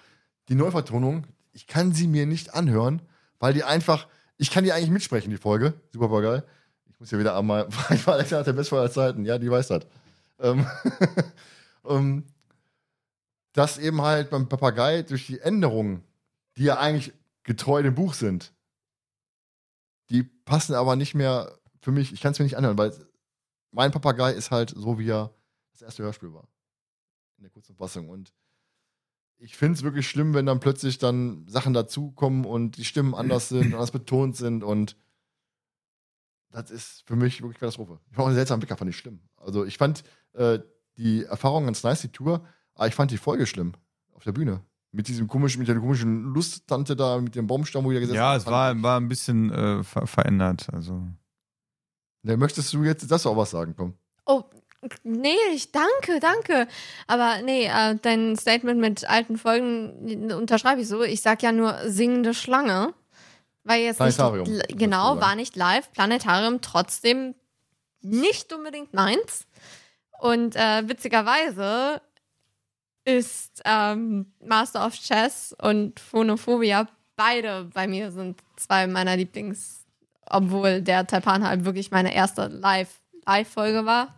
die 0.49 0.55
Neuvertonung, 0.55 1.27
ich 1.53 1.67
kann 1.67 1.93
sie 1.93 2.07
mir 2.09 2.27
nicht 2.27 2.55
anhören, 2.55 3.03
weil 3.39 3.55
die 3.55 3.65
einfach, 3.65 4.07
ich 4.37 4.51
kann 4.51 4.65
die 4.65 4.73
eigentlich 4.73 4.91
mitsprechen, 4.91 5.31
die 5.31 5.37
Folge. 5.39 5.75
Super 5.93 6.09
Papagei. 6.09 6.43
Muss 7.05 7.11
ja 7.11 7.19
wieder 7.19 7.37
einmal, 7.37 7.69
ich 7.91 8.07
war 8.07 8.15
Alexa 8.15 8.39
nach 8.39 8.47
der 8.47 8.55
Bestfall 8.55 8.91
Zeiten, 8.91 9.27
ja, 9.27 9.37
die 9.37 9.51
weiß 9.51 9.69
das. 9.69 9.87
Ähm, 10.39 10.67
ähm, 11.87 12.25
dass 13.53 13.77
eben 13.77 14.01
halt 14.01 14.31
beim 14.31 14.49
Papagei 14.49 15.03
durch 15.03 15.27
die 15.27 15.39
Änderungen, 15.39 16.03
die 16.57 16.65
ja 16.65 16.79
eigentlich 16.79 17.13
getreu 17.43 17.83
dem 17.83 17.95
Buch 17.95 18.15
sind, 18.15 18.55
die 20.09 20.23
passen 20.23 20.75
aber 20.75 20.97
nicht 20.97 21.15
mehr 21.15 21.59
für 21.83 21.93
mich. 21.93 22.11
Ich 22.11 22.23
kann 22.23 22.33
es 22.33 22.39
mir 22.39 22.47
nicht 22.47 22.57
anhören, 22.57 22.79
weil 22.79 22.95
mein 23.71 23.93
Papagei 23.93 24.33
ist 24.33 24.51
halt 24.51 24.71
so, 24.71 24.99
wie 24.99 25.11
er 25.11 25.31
das 25.73 25.83
erste 25.83 26.05
Hörspiel 26.05 26.33
war. 26.33 26.49
In 27.37 27.43
der 27.43 27.51
kurzen 27.51 27.77
Fassung. 27.77 28.09
Und 28.09 28.33
ich 29.37 29.59
finde 29.59 29.77
es 29.77 29.83
wirklich 29.83 30.09
schlimm, 30.09 30.33
wenn 30.33 30.47
dann 30.47 30.61
plötzlich 30.61 30.97
dann 30.97 31.47
Sachen 31.49 31.75
dazukommen 31.75 32.47
und 32.47 32.79
die 32.79 32.85
Stimmen 32.87 33.15
anders 33.15 33.51
sind, 33.51 33.75
anders 33.75 33.91
betont 33.91 34.37
sind 34.37 34.65
und 34.65 34.97
das 36.55 36.71
ist 36.71 37.03
für 37.07 37.17
mich 37.17 37.43
wirklich 37.43 37.59
Katastrophe. 37.59 37.99
Ich 38.11 38.17
war 38.17 38.25
auch 38.25 38.29
einen 38.29 38.37
seltsamen 38.37 38.61
Blicker, 38.61 38.77
fand 38.77 38.91
ich 38.91 38.97
schlimm. 38.97 39.21
Also 39.37 39.65
ich 39.65 39.77
fand 39.77 40.05
äh, 40.35 40.61
die 40.97 41.25
Erfahrung 41.25 41.65
ganz 41.65 41.83
nice, 41.83 42.03
die 42.03 42.09
Tour, 42.09 42.47
aber 42.75 42.87
ich 42.87 42.95
fand 42.95 43.11
die 43.11 43.19
Folge 43.19 43.47
schlimm 43.47 43.73
auf 44.13 44.23
der 44.23 44.33
Bühne. 44.33 44.61
Mit 44.93 45.09
diesem 45.09 45.27
komischen, 45.27 45.59
mit 45.59 45.69
der 45.69 45.77
komischen 45.77 46.23
Lusttante 46.33 46.95
da, 46.95 47.19
mit 47.19 47.35
dem 47.35 47.49
Baumstamm, 47.49 47.85
wo 47.85 47.91
ihr 47.91 47.99
gesessen 47.99 48.17
Ja, 48.17 48.37
es 48.37 48.47
war, 48.47 48.81
war 48.81 49.01
ein 49.01 49.09
bisschen 49.09 49.51
äh, 49.51 49.83
ver 49.83 50.07
verändert. 50.07 50.69
Also. 50.73 51.03
Ne, 52.23 52.37
möchtest 52.37 52.73
du 52.73 52.85
jetzt 52.85 53.11
das 53.11 53.27
auch 53.27 53.37
was 53.37 53.51
sagen, 53.51 53.75
komm? 53.77 53.95
Oh, 54.25 54.45
nee, 55.03 55.35
ich 55.53 55.73
danke, 55.73 56.21
danke. 56.21 56.69
Aber 57.09 57.43
nee, 57.43 57.67
äh, 57.67 57.99
dein 58.01 58.37
Statement 58.37 58.81
mit 58.81 59.11
alten 59.11 59.37
Folgen 59.37 60.31
unterschreibe 60.33 60.83
ich 60.83 60.89
so. 60.89 61.03
Ich 61.03 61.23
sag 61.23 61.43
ja 61.43 61.51
nur 61.51 61.77
singende 61.91 62.33
Schlange. 62.33 62.95
Weil 63.65 63.83
jetzt 63.83 64.01
nicht, 64.01 64.17
Planetarium, 64.17 64.45
du 64.45 64.77
genau, 64.77 65.21
war 65.21 65.35
nicht 65.35 65.57
live. 65.57 65.91
Planetarium 65.93 66.61
trotzdem 66.61 67.35
nicht 68.03 68.53
unbedingt 68.53 68.93
meins. 68.93 69.47
Und 70.21 70.55
äh, 70.57 70.87
witzigerweise 70.89 72.01
ist 73.05 73.63
ähm, 73.65 74.33
Master 74.45 74.87
of 74.87 74.95
Chess 74.95 75.55
und 75.61 75.99
Phonophobia 76.01 76.89
beide 77.17 77.65
bei 77.73 77.87
mir 77.87 78.11
sind 78.11 78.41
zwei 78.57 78.87
meiner 78.87 79.17
Lieblings, 79.17 79.85
obwohl 80.27 80.81
der 80.83 81.07
Taipan 81.07 81.47
halt 81.47 81.65
wirklich 81.65 81.91
meine 81.91 82.15
erste 82.15 82.49
Live- 82.49 83.01
Live-Folge 83.27 83.87
war. 83.87 84.15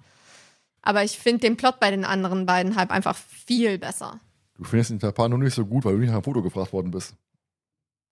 Aber 0.83 1.03
ich 1.03 1.19
finde 1.19 1.41
den 1.41 1.57
Plot 1.57 1.81
bei 1.81 1.91
den 1.91 2.05
anderen 2.05 2.47
beiden 2.47 2.77
halt 2.77 2.91
einfach 2.91 3.17
viel 3.17 3.79
besser. 3.79 4.21
Du 4.57 4.65
findest 4.65 4.91
den 4.91 4.99
Japan 4.99 5.31
nur 5.31 5.39
nicht 5.39 5.55
so 5.55 5.67
gut, 5.67 5.85
weil 5.85 5.95
du 5.95 5.99
nicht 5.99 6.09
nach 6.09 6.15
einem 6.17 6.25
Foto 6.25 6.43
gefragt 6.43 6.73
worden 6.73 6.91
bist. 6.91 7.15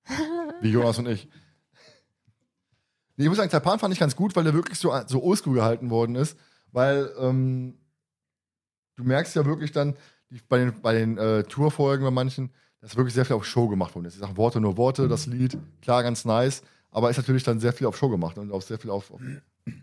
Wie 0.61 0.71
Jonas 0.71 0.99
und 0.99 1.09
ich. 1.09 1.29
Nee, 3.17 3.25
ich 3.25 3.29
muss 3.29 3.37
sagen, 3.37 3.51
Taipan 3.51 3.79
fand 3.79 3.95
ich 3.95 4.01
ganz 4.01 4.17
gut, 4.17 4.35
weil 4.35 4.45
der 4.45 4.55
wirklich 4.55 4.79
so, 4.79 4.93
so 5.07 5.23
oldschool 5.23 5.55
gehalten 5.55 5.91
worden 5.91 6.17
ist. 6.17 6.37
Weil 6.73 7.11
ähm, 7.19 7.79
du 8.97 9.05
merkst 9.05 9.37
ja 9.37 9.45
wirklich 9.45 9.71
dann 9.73 9.95
die, 10.31 10.41
bei 10.49 10.59
den, 10.59 10.81
bei 10.81 10.95
den 10.95 11.17
äh, 11.19 11.45
Tourfolgen 11.45 12.05
bei 12.05 12.11
manchen, 12.11 12.51
dass 12.81 12.97
wirklich 12.97 13.15
sehr 13.15 13.25
viel 13.25 13.37
auf 13.37 13.45
Show 13.45 13.69
gemacht 13.69 13.95
worden 13.95 14.07
ist. 14.07 14.15
Ich 14.15 14.21
sage 14.21 14.37
Worte 14.37 14.61
nur 14.61 14.77
Worte, 14.77 15.07
das 15.09 15.27
Lied, 15.27 15.57
klar, 15.81 16.03
ganz 16.03 16.25
nice, 16.25 16.63
aber 16.91 17.11
ist 17.11 17.17
natürlich 17.17 17.45
dann 17.45 17.61
sehr 17.61 17.73
viel 17.73 17.87
auf 17.87 17.97
Show 17.97 18.09
gemacht 18.09 18.37
und 18.37 18.53
auch 18.53 18.63
sehr 18.63 18.79
viel 18.79 18.91
auf, 18.91 19.11
auf 19.13 19.21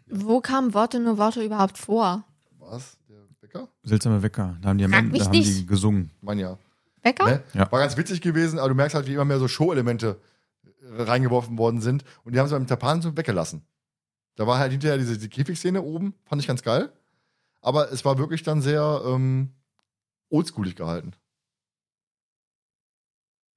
Wo 0.07 0.41
kamen 0.41 0.73
Worte 0.73 0.99
nur 0.99 1.17
Worte 1.17 1.43
überhaupt 1.43 1.77
vor? 1.77 2.25
was? 2.59 2.97
Der 3.09 3.17
Bäcker? 3.39 3.67
Seltsame 3.83 4.21
Wecker. 4.21 4.57
Da 4.61 4.69
haben 4.69 4.77
die 4.77 4.85
am 4.85 4.93
Ende 4.93 5.17
da 5.17 5.25
haben 5.25 5.31
die 5.31 5.39
nicht. 5.39 5.67
gesungen. 5.67 6.11
Ich 6.17 6.23
meine 6.23 6.41
ja. 6.41 6.57
Becker? 7.01 7.25
Ne? 7.25 7.43
Ja. 7.53 7.71
War 7.71 7.79
ganz 7.79 7.97
witzig 7.97 8.21
gewesen, 8.21 8.59
aber 8.59 8.69
du 8.69 8.75
merkst 8.75 8.95
halt, 8.95 9.07
wie 9.07 9.13
immer 9.13 9.25
mehr 9.25 9.39
so 9.39 9.47
Show-Elemente 9.47 10.19
reingeworfen 10.91 11.57
worden 11.57 11.81
sind. 11.81 12.03
Und 12.23 12.33
die 12.33 12.39
haben 12.39 12.47
sie 12.47 12.55
beim 12.55 12.67
Tapan 12.67 13.01
so 13.01 13.15
weggelassen. 13.15 13.65
Da 14.35 14.47
war 14.47 14.59
halt 14.59 14.71
hinterher 14.71 14.97
diese 14.97 15.17
die 15.17 15.29
Käfigszene 15.29 15.81
oben, 15.81 16.13
fand 16.25 16.41
ich 16.41 16.47
ganz 16.47 16.63
geil. 16.63 16.91
Aber 17.61 17.91
es 17.91 18.03
war 18.05 18.17
wirklich 18.17 18.43
dann 18.43 18.61
sehr 18.61 19.01
ähm, 19.05 19.53
oldschoolig 20.29 20.75
gehalten. 20.75 21.13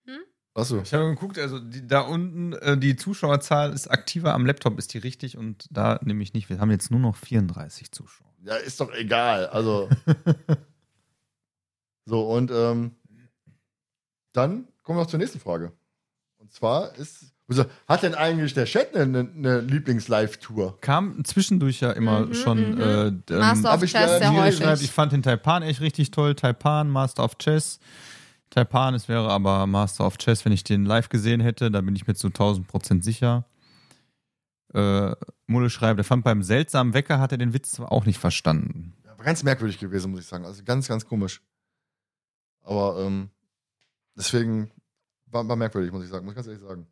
Hm? 0.06 0.20
Achso. 0.55 0.82
Ich 0.82 0.93
habe 0.93 1.06
geguckt, 1.06 1.39
also 1.39 1.59
die, 1.59 1.86
da 1.86 2.01
unten, 2.01 2.52
äh, 2.55 2.77
die 2.77 2.97
Zuschauerzahl 2.97 3.73
ist 3.73 3.89
aktiver 3.89 4.35
am 4.35 4.44
Laptop, 4.44 4.78
ist 4.78 4.93
die 4.93 4.98
richtig 4.98 5.39
und 5.39 5.66
da 5.70 5.98
nämlich 6.02 6.35
nicht. 6.35 6.51
Wir 6.51 6.59
haben 6.61 6.70
jetzt 6.70 6.90
nur 6.90 7.01
noch 7.01 7.16
34 7.16 7.93
Zuschauer. 7.93 8.28
Ja, 8.43 8.56
ist 8.56 8.81
doch 8.81 8.93
egal. 8.93 9.47
Also. 9.47 9.89
so, 12.05 12.28
und 12.31 12.51
ähm, 12.51 12.97
dann 14.35 14.69
kommen 14.82 14.98
wir 14.98 15.02
noch 15.02 15.11
zur 15.11 15.19
nächsten 15.19 15.40
Frage. 15.40 15.73
Zwar 16.55 16.94
ist. 16.97 17.32
Also, 17.48 17.66
hat 17.89 18.02
denn 18.05 18.14
eigentlich 18.14 18.55
der 18.55 18.64
Chat 18.64 18.94
eine, 18.97 19.28
eine 19.36 19.60
Lieblings-Live-Tour? 19.60 20.81
Kam 20.81 21.22
zwischendurch 21.24 21.81
ja 21.81 21.90
immer 21.90 22.20
Mhm, 22.26 22.35
schon. 22.35 22.70
mhm. 22.76 22.81
Äh, 22.81 23.06
ähm, 23.09 23.22
Master 23.40 23.74
of 23.74 23.82
ich 23.82 23.90
Chess 23.93 24.18
sehr 24.18 24.31
Miri 24.31 24.43
häufig. 24.44 24.60
schreibt, 24.60 24.81
ich 24.82 24.90
fand 24.93 25.12
den 25.12 25.22
Taipan 25.22 25.62
echt 25.64 25.81
richtig 25.82 26.10
toll. 26.12 26.35
Taipan, 26.36 26.89
Master 26.89 27.24
of 27.24 27.36
Chess. 27.39 27.81
Taipan, 28.51 28.94
es 28.94 29.09
wäre 29.09 29.28
aber 29.31 29.66
Master 29.66 30.06
of 30.06 30.16
Chess, 30.16 30.44
wenn 30.44 30.52
ich 30.52 30.62
den 30.64 30.85
live 30.86 31.09
gesehen 31.09 31.40
hätte. 31.40 31.70
Da 31.72 31.81
bin 31.81 31.97
ich 31.97 32.06
mir 32.06 32.14
zu 32.14 32.28
1000 32.28 32.66
Prozent 32.68 33.05
sicher. 33.05 33.44
Äh, 34.72 35.14
Mulle 35.47 35.70
schreibt, 35.70 35.98
er 36.01 36.05
fand 36.05 36.24
beim 36.24 36.43
seltsamen 36.43 36.94
Wecker 36.94 37.18
hat 37.20 37.32
er 37.32 37.39
den 37.39 37.52
Witz 37.52 37.72
zwar 37.72 37.93
auch 37.93 38.06
nicht 38.06 38.18
verstanden. 38.18 38.94
Ja, 39.05 39.14
ganz 39.22 39.43
merkwürdig 39.43 39.78
gewesen, 39.78 40.12
muss 40.12 40.20
ich 40.20 40.26
sagen. 40.26 40.44
Also 40.47 40.62
ganz, 40.64 40.89
ganz 40.89 41.05
komisch. 41.05 41.43
Aber 42.62 43.01
ähm, 43.05 43.28
deswegen 44.16 44.70
war, 45.35 45.47
war 45.47 45.56
merkwürdig, 45.56 45.93
muss 45.93 46.05
ich 46.05 46.11
sagen, 46.11 46.24
muss 46.24 46.32
ich 46.32 46.36
ganz 46.36 46.47
ehrlich 46.47 46.62
sagen. 46.62 46.86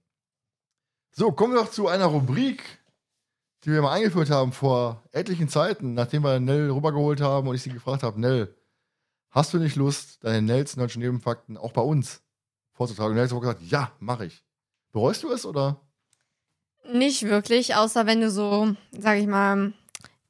So, 1.12 1.32
kommen 1.32 1.55
wir 1.55 1.62
doch 1.62 1.70
zu 1.70 1.89
einer 1.89 2.06
Rubrik, 2.06 2.62
die 3.64 3.70
wir 3.70 3.81
mal 3.81 3.93
eingeführt 3.93 4.31
haben 4.31 4.52
vor 4.52 5.02
etlichen 5.12 5.48
Zeiten, 5.48 5.94
nachdem 5.94 6.24
wir 6.24 6.40
Nell 6.40 6.70
rübergeholt 6.70 7.20
haben 7.20 7.48
und 7.48 7.55
ich 7.55 7.62
sie 7.62 7.70
gefragt 7.70 8.02
habe, 8.02 8.20
Nell, 8.20 8.55
hast 9.31 9.55
du 9.55 9.59
nicht 9.59 9.77
Lust, 9.77 10.24
deine 10.24 10.43
Nells 10.43 10.74
deutschen 10.74 11.01
Nebenfakten 11.01 11.56
auch 11.56 11.73
bei 11.73 11.82
uns 11.82 12.23
vorzutragen? 12.73 13.12
Und 13.12 13.16
Nell 13.16 13.28
hat 13.28 13.40
gesagt, 13.40 13.62
ja, 13.62 13.93
mache 14.01 14.27
ich. 14.27 14.44
Bereust 14.93 15.23
du 15.23 15.31
es 15.31 15.47
oder? 15.47 15.81
Nicht 16.93 17.23
wirklich, 17.23 17.77
außer 17.77 18.06
wenn 18.06 18.20
du 18.20 18.31
so, 18.31 18.74
sag 18.90 19.19
ich 19.19 19.27
mal, 19.27 19.73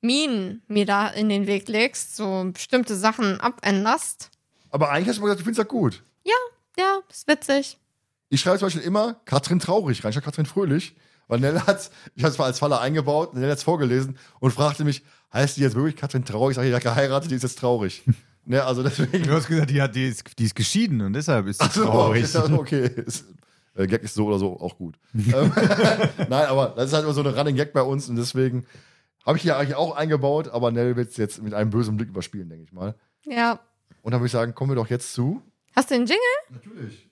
Minen 0.03 0.63
mir 0.67 0.85
da 0.85 1.09
in 1.09 1.29
den 1.29 1.47
Weg 1.47 1.69
legst, 1.69 2.17
so 2.17 2.51
bestimmte 2.53 2.95
Sachen 2.97 3.41
abänderst. 3.41 4.31
Aber 4.71 4.91
eigentlich 4.91 5.09
hast 5.09 5.17
du 5.19 5.23
mal 5.23 5.27
gesagt, 5.29 5.41
du 5.41 5.45
findest 5.45 5.61
das 5.61 5.69
gut. 5.69 6.03
Ja, 6.77 7.01
ist 7.09 7.29
witzig. 7.29 7.79
Ich 8.33 8.41
schreibe 8.41 8.59
zum 8.59 8.67
Beispiel 8.67 8.83
immer 8.83 9.21
Katrin 9.27 9.59
Traurig 9.59 10.03
rein, 10.03 10.13
statt 10.13 10.25
Katrin 10.25 10.47
Fröhlich. 10.47 10.97
Weil 11.29 11.41
Nell 11.41 11.61
hat, 11.61 11.91
ich 12.15 12.25
habe 12.25 12.33
es 12.33 12.39
mal 12.39 12.47
als 12.47 12.59
Faller 12.59 12.81
eingebaut, 12.81 13.35
Nell 13.35 13.51
hat 13.51 13.59
es 13.59 13.63
vorgelesen 13.63 14.17
und 14.41 14.53
fragte 14.53 14.85
mich, 14.85 15.05
heißt 15.35 15.59
die 15.59 15.61
jetzt 15.61 15.75
wirklich 15.75 15.97
Katrin 15.97 16.25
Traurig? 16.25 16.53
Ich 16.53 16.57
sage, 16.57 16.69
die 16.69 16.75
hat 16.75 16.83
geheiratet, 16.83 17.31
die 17.31 17.35
ist 17.35 17.43
jetzt 17.43 17.59
traurig. 17.59 18.03
ne, 18.47 18.65
also 18.65 18.83
deswegen. 18.83 19.25
Du 19.25 19.33
hast 19.33 19.49
gesagt, 19.49 19.69
die, 19.69 19.83
hat, 19.83 19.95
die, 19.95 20.09
ist, 20.09 20.39
die 20.39 20.45
ist 20.45 20.55
geschieden 20.55 21.03
und 21.03 21.13
deshalb 21.13 21.47
ist 21.47 21.63
sie 21.63 21.69
so, 21.69 21.85
traurig. 21.85 22.35
okay. 22.35 22.87
Ist, 23.05 23.27
äh, 23.75 23.87
Gag 23.87 24.03
ist 24.03 24.15
so 24.15 24.25
oder 24.25 24.39
so 24.39 24.59
auch 24.59 24.79
gut. 24.79 24.99
Ähm, 25.15 25.53
Nein, 26.17 26.47
aber 26.47 26.73
das 26.75 26.87
ist 26.87 26.95
halt 26.95 27.05
immer 27.05 27.13
so 27.13 27.21
eine 27.21 27.37
Running 27.37 27.57
Gag 27.57 27.75
bei 27.75 27.83
uns 27.83 28.09
und 28.09 28.17
deswegen 28.17 28.65
habe 29.27 29.37
ich 29.37 29.43
hier 29.43 29.59
eigentlich 29.59 29.77
auch 29.77 29.95
eingebaut, 29.95 30.49
aber 30.49 30.71
Nell 30.71 30.97
wird 30.97 31.11
es 31.11 31.19
jetzt 31.19 31.43
mit 31.43 31.53
einem 31.53 31.69
bösen 31.69 31.99
Blick 31.99 32.09
überspielen, 32.09 32.49
denke 32.49 32.65
ich 32.65 32.73
mal. 32.73 32.95
Ja. 33.27 33.61
Und 34.01 34.13
dann 34.13 34.21
würde 34.21 34.27
ich 34.27 34.33
sagen, 34.33 34.55
kommen 34.55 34.71
wir 34.71 34.77
doch 34.77 34.89
jetzt 34.89 35.13
zu. 35.13 35.43
Hast 35.77 35.91
du 35.91 35.97
den 35.97 36.07
Jingle? 36.07 36.19
Natürlich. 36.49 37.11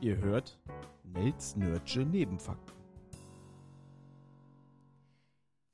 Ihr 0.00 0.16
hört 0.18 0.56
Nels 1.04 1.56
Nerdsche 1.56 2.00
Nebenfakten. 2.00 2.74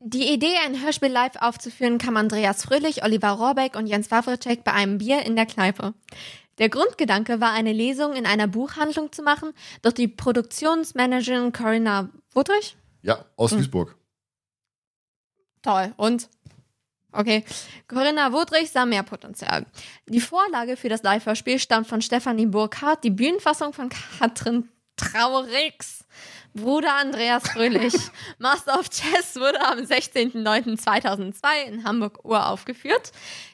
Die 0.01 0.33
Idee, 0.33 0.55
ein 0.65 0.83
Hörspiel 0.83 1.09
live 1.11 1.37
aufzuführen, 1.41 1.99
kam 1.99 2.17
Andreas 2.17 2.65
Fröhlich, 2.65 3.03
Oliver 3.05 3.31
Rohrbeck 3.31 3.75
und 3.75 3.87
Jens 3.87 4.11
Wawrczyk 4.11 4.63
bei 4.63 4.73
einem 4.73 4.99
Bier 4.99 5.23
in 5.25 5.35
der 5.35 5.47
Kneipe. 5.47 5.95
Der 6.59 6.69
Grundgedanke 6.69 7.41
war, 7.41 7.53
eine 7.53 7.73
Lesung 7.73 8.13
in 8.15 8.27
einer 8.27 8.47
Buchhandlung 8.47 9.13
zu 9.13 9.23
machen, 9.23 9.53
doch 9.83 9.93
die 9.93 10.07
Produktionsmanagerin 10.09 11.53
Corinna 11.53 12.11
Wuttrich 12.33 12.77
Ja, 13.03 13.25
aus 13.37 13.53
Hm. 13.53 13.59
Duisburg. 13.59 13.97
Toll. 15.63 15.95
Und? 15.97 16.29
Okay. 17.15 17.45
Corinna 17.87 18.33
Wodrich 18.33 18.71
sah 18.71 18.85
mehr 18.85 19.05
Potenzial. 19.05 19.67
Die 20.07 20.21
Vorlage 20.21 20.77
für 20.77 20.89
das 20.89 21.03
Live-Hörspiel 21.03 21.59
stammt 21.59 21.87
von 21.87 22.03
Stefanie 22.03 22.47
Burkhardt, 22.47 23.05
die 23.05 23.11
Bühnenfassung 23.11 23.73
von 23.73 23.89
Katrin 23.89 24.69
Traurix. 24.97 26.05
Bruder 26.55 26.95
Andreas 26.95 27.49
Fröhlich. 27.49 27.95
Master 28.39 28.79
of 28.79 28.89
Chess 28.89 29.35
wurde 29.37 29.61
am 29.61 29.79
16.09.2002 29.81 31.65
in 31.67 31.85
Hamburg 31.85 32.25
uraufgeführt. 32.25 33.11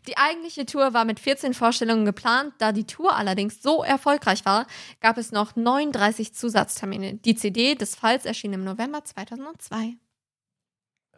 Die 0.07 0.19
eigentliche 0.19 0.67
Tour 0.67 0.93
war 0.93 1.07
mit 1.07 1.19
14 1.19 1.55
Vorstellungen 1.55 2.05
geplant. 2.05 2.53
Da 2.59 2.73
die 2.73 2.85
Tour 2.85 3.17
allerdings 3.17 3.63
so 3.63 3.83
erfolgreich 3.83 4.45
war, 4.45 4.67
gab 5.01 5.17
es 5.17 5.33
noch 5.33 5.57
39 5.57 6.35
Zusatztermine. 6.35 7.15
Die 7.15 7.35
CD 7.35 7.75
des 7.75 7.95
Falls 7.95 8.27
erschien 8.27 8.53
im 8.53 8.65
November 8.65 9.03
2002. 9.03 9.97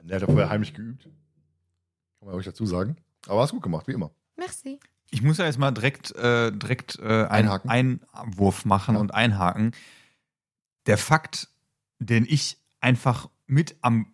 Der 0.02 0.16
hat 0.16 0.22
ja 0.22 0.26
vorher 0.26 0.50
heimlich 0.50 0.74
geübt. 0.74 1.08
Kann 2.22 2.28
man 2.28 2.38
euch 2.38 2.44
dazu 2.46 2.64
sagen. 2.66 2.94
Aber 3.26 3.40
hast 3.42 3.50
gut 3.50 3.62
gemacht, 3.64 3.88
wie 3.88 3.92
immer. 3.92 4.12
Merci. 4.36 4.78
Ich 5.10 5.22
muss 5.22 5.38
ja 5.38 5.44
jetzt 5.44 5.58
mal 5.58 5.72
direkt, 5.72 6.14
äh, 6.14 6.52
direkt 6.52 7.00
äh, 7.00 7.02
einen 7.26 7.48
Einhaken. 7.48 7.68
Einwurf 8.14 8.64
machen 8.64 8.94
Ja. 8.94 9.00
und 9.00 9.12
einhaken. 9.12 9.72
Der 10.86 10.98
Fakt, 10.98 11.48
den 11.98 12.24
ich 12.28 12.58
einfach 12.80 13.28
mit 13.48 13.74
am 13.80 14.06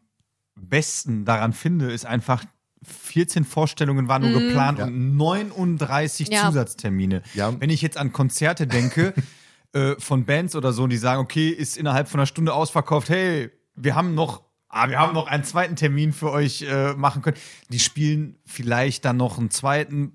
besten 0.56 1.26
daran 1.26 1.52
finde, 1.52 1.92
ist 1.92 2.06
einfach, 2.06 2.44
14 2.82 3.44
Vorstellungen 3.44 4.08
waren 4.08 4.22
nur 4.22 4.40
Mhm. 4.40 4.46
geplant 4.48 4.78
Ja. 4.78 4.86
und 4.86 5.16
39 5.18 6.28
Ja. 6.28 6.46
Zusatztermine. 6.46 7.22
Ja, 7.34 7.60
Wenn 7.60 7.68
ich 7.70 7.82
jetzt 7.82 7.98
an 7.98 8.12
Konzerte 8.12 8.66
denke, 8.66 9.12
äh, 9.74 9.96
von 9.98 10.24
Bands 10.24 10.56
oder 10.56 10.72
so, 10.72 10.86
die 10.86 10.96
sagen, 10.96 11.20
okay, 11.20 11.50
ist 11.50 11.76
innerhalb 11.76 12.08
von 12.08 12.20
einer 12.20 12.26
Stunde 12.26 12.54
ausverkauft, 12.54 13.10
hey, 13.10 13.50
wir 13.74 13.94
haben 13.94 14.14
noch, 14.14 14.42
ah, 14.68 14.88
wir 14.88 14.98
haben 14.98 15.14
noch 15.14 15.26
einen 15.26 15.44
zweiten 15.44 15.76
Termin 15.76 16.12
für 16.12 16.30
euch 16.30 16.62
äh, 16.62 16.94
machen 16.94 17.22
können. 17.22 17.36
Die 17.70 17.78
spielen 17.78 18.36
vielleicht 18.46 19.04
dann 19.04 19.16
noch 19.16 19.38
einen 19.38 19.50
zweiten 19.50 20.12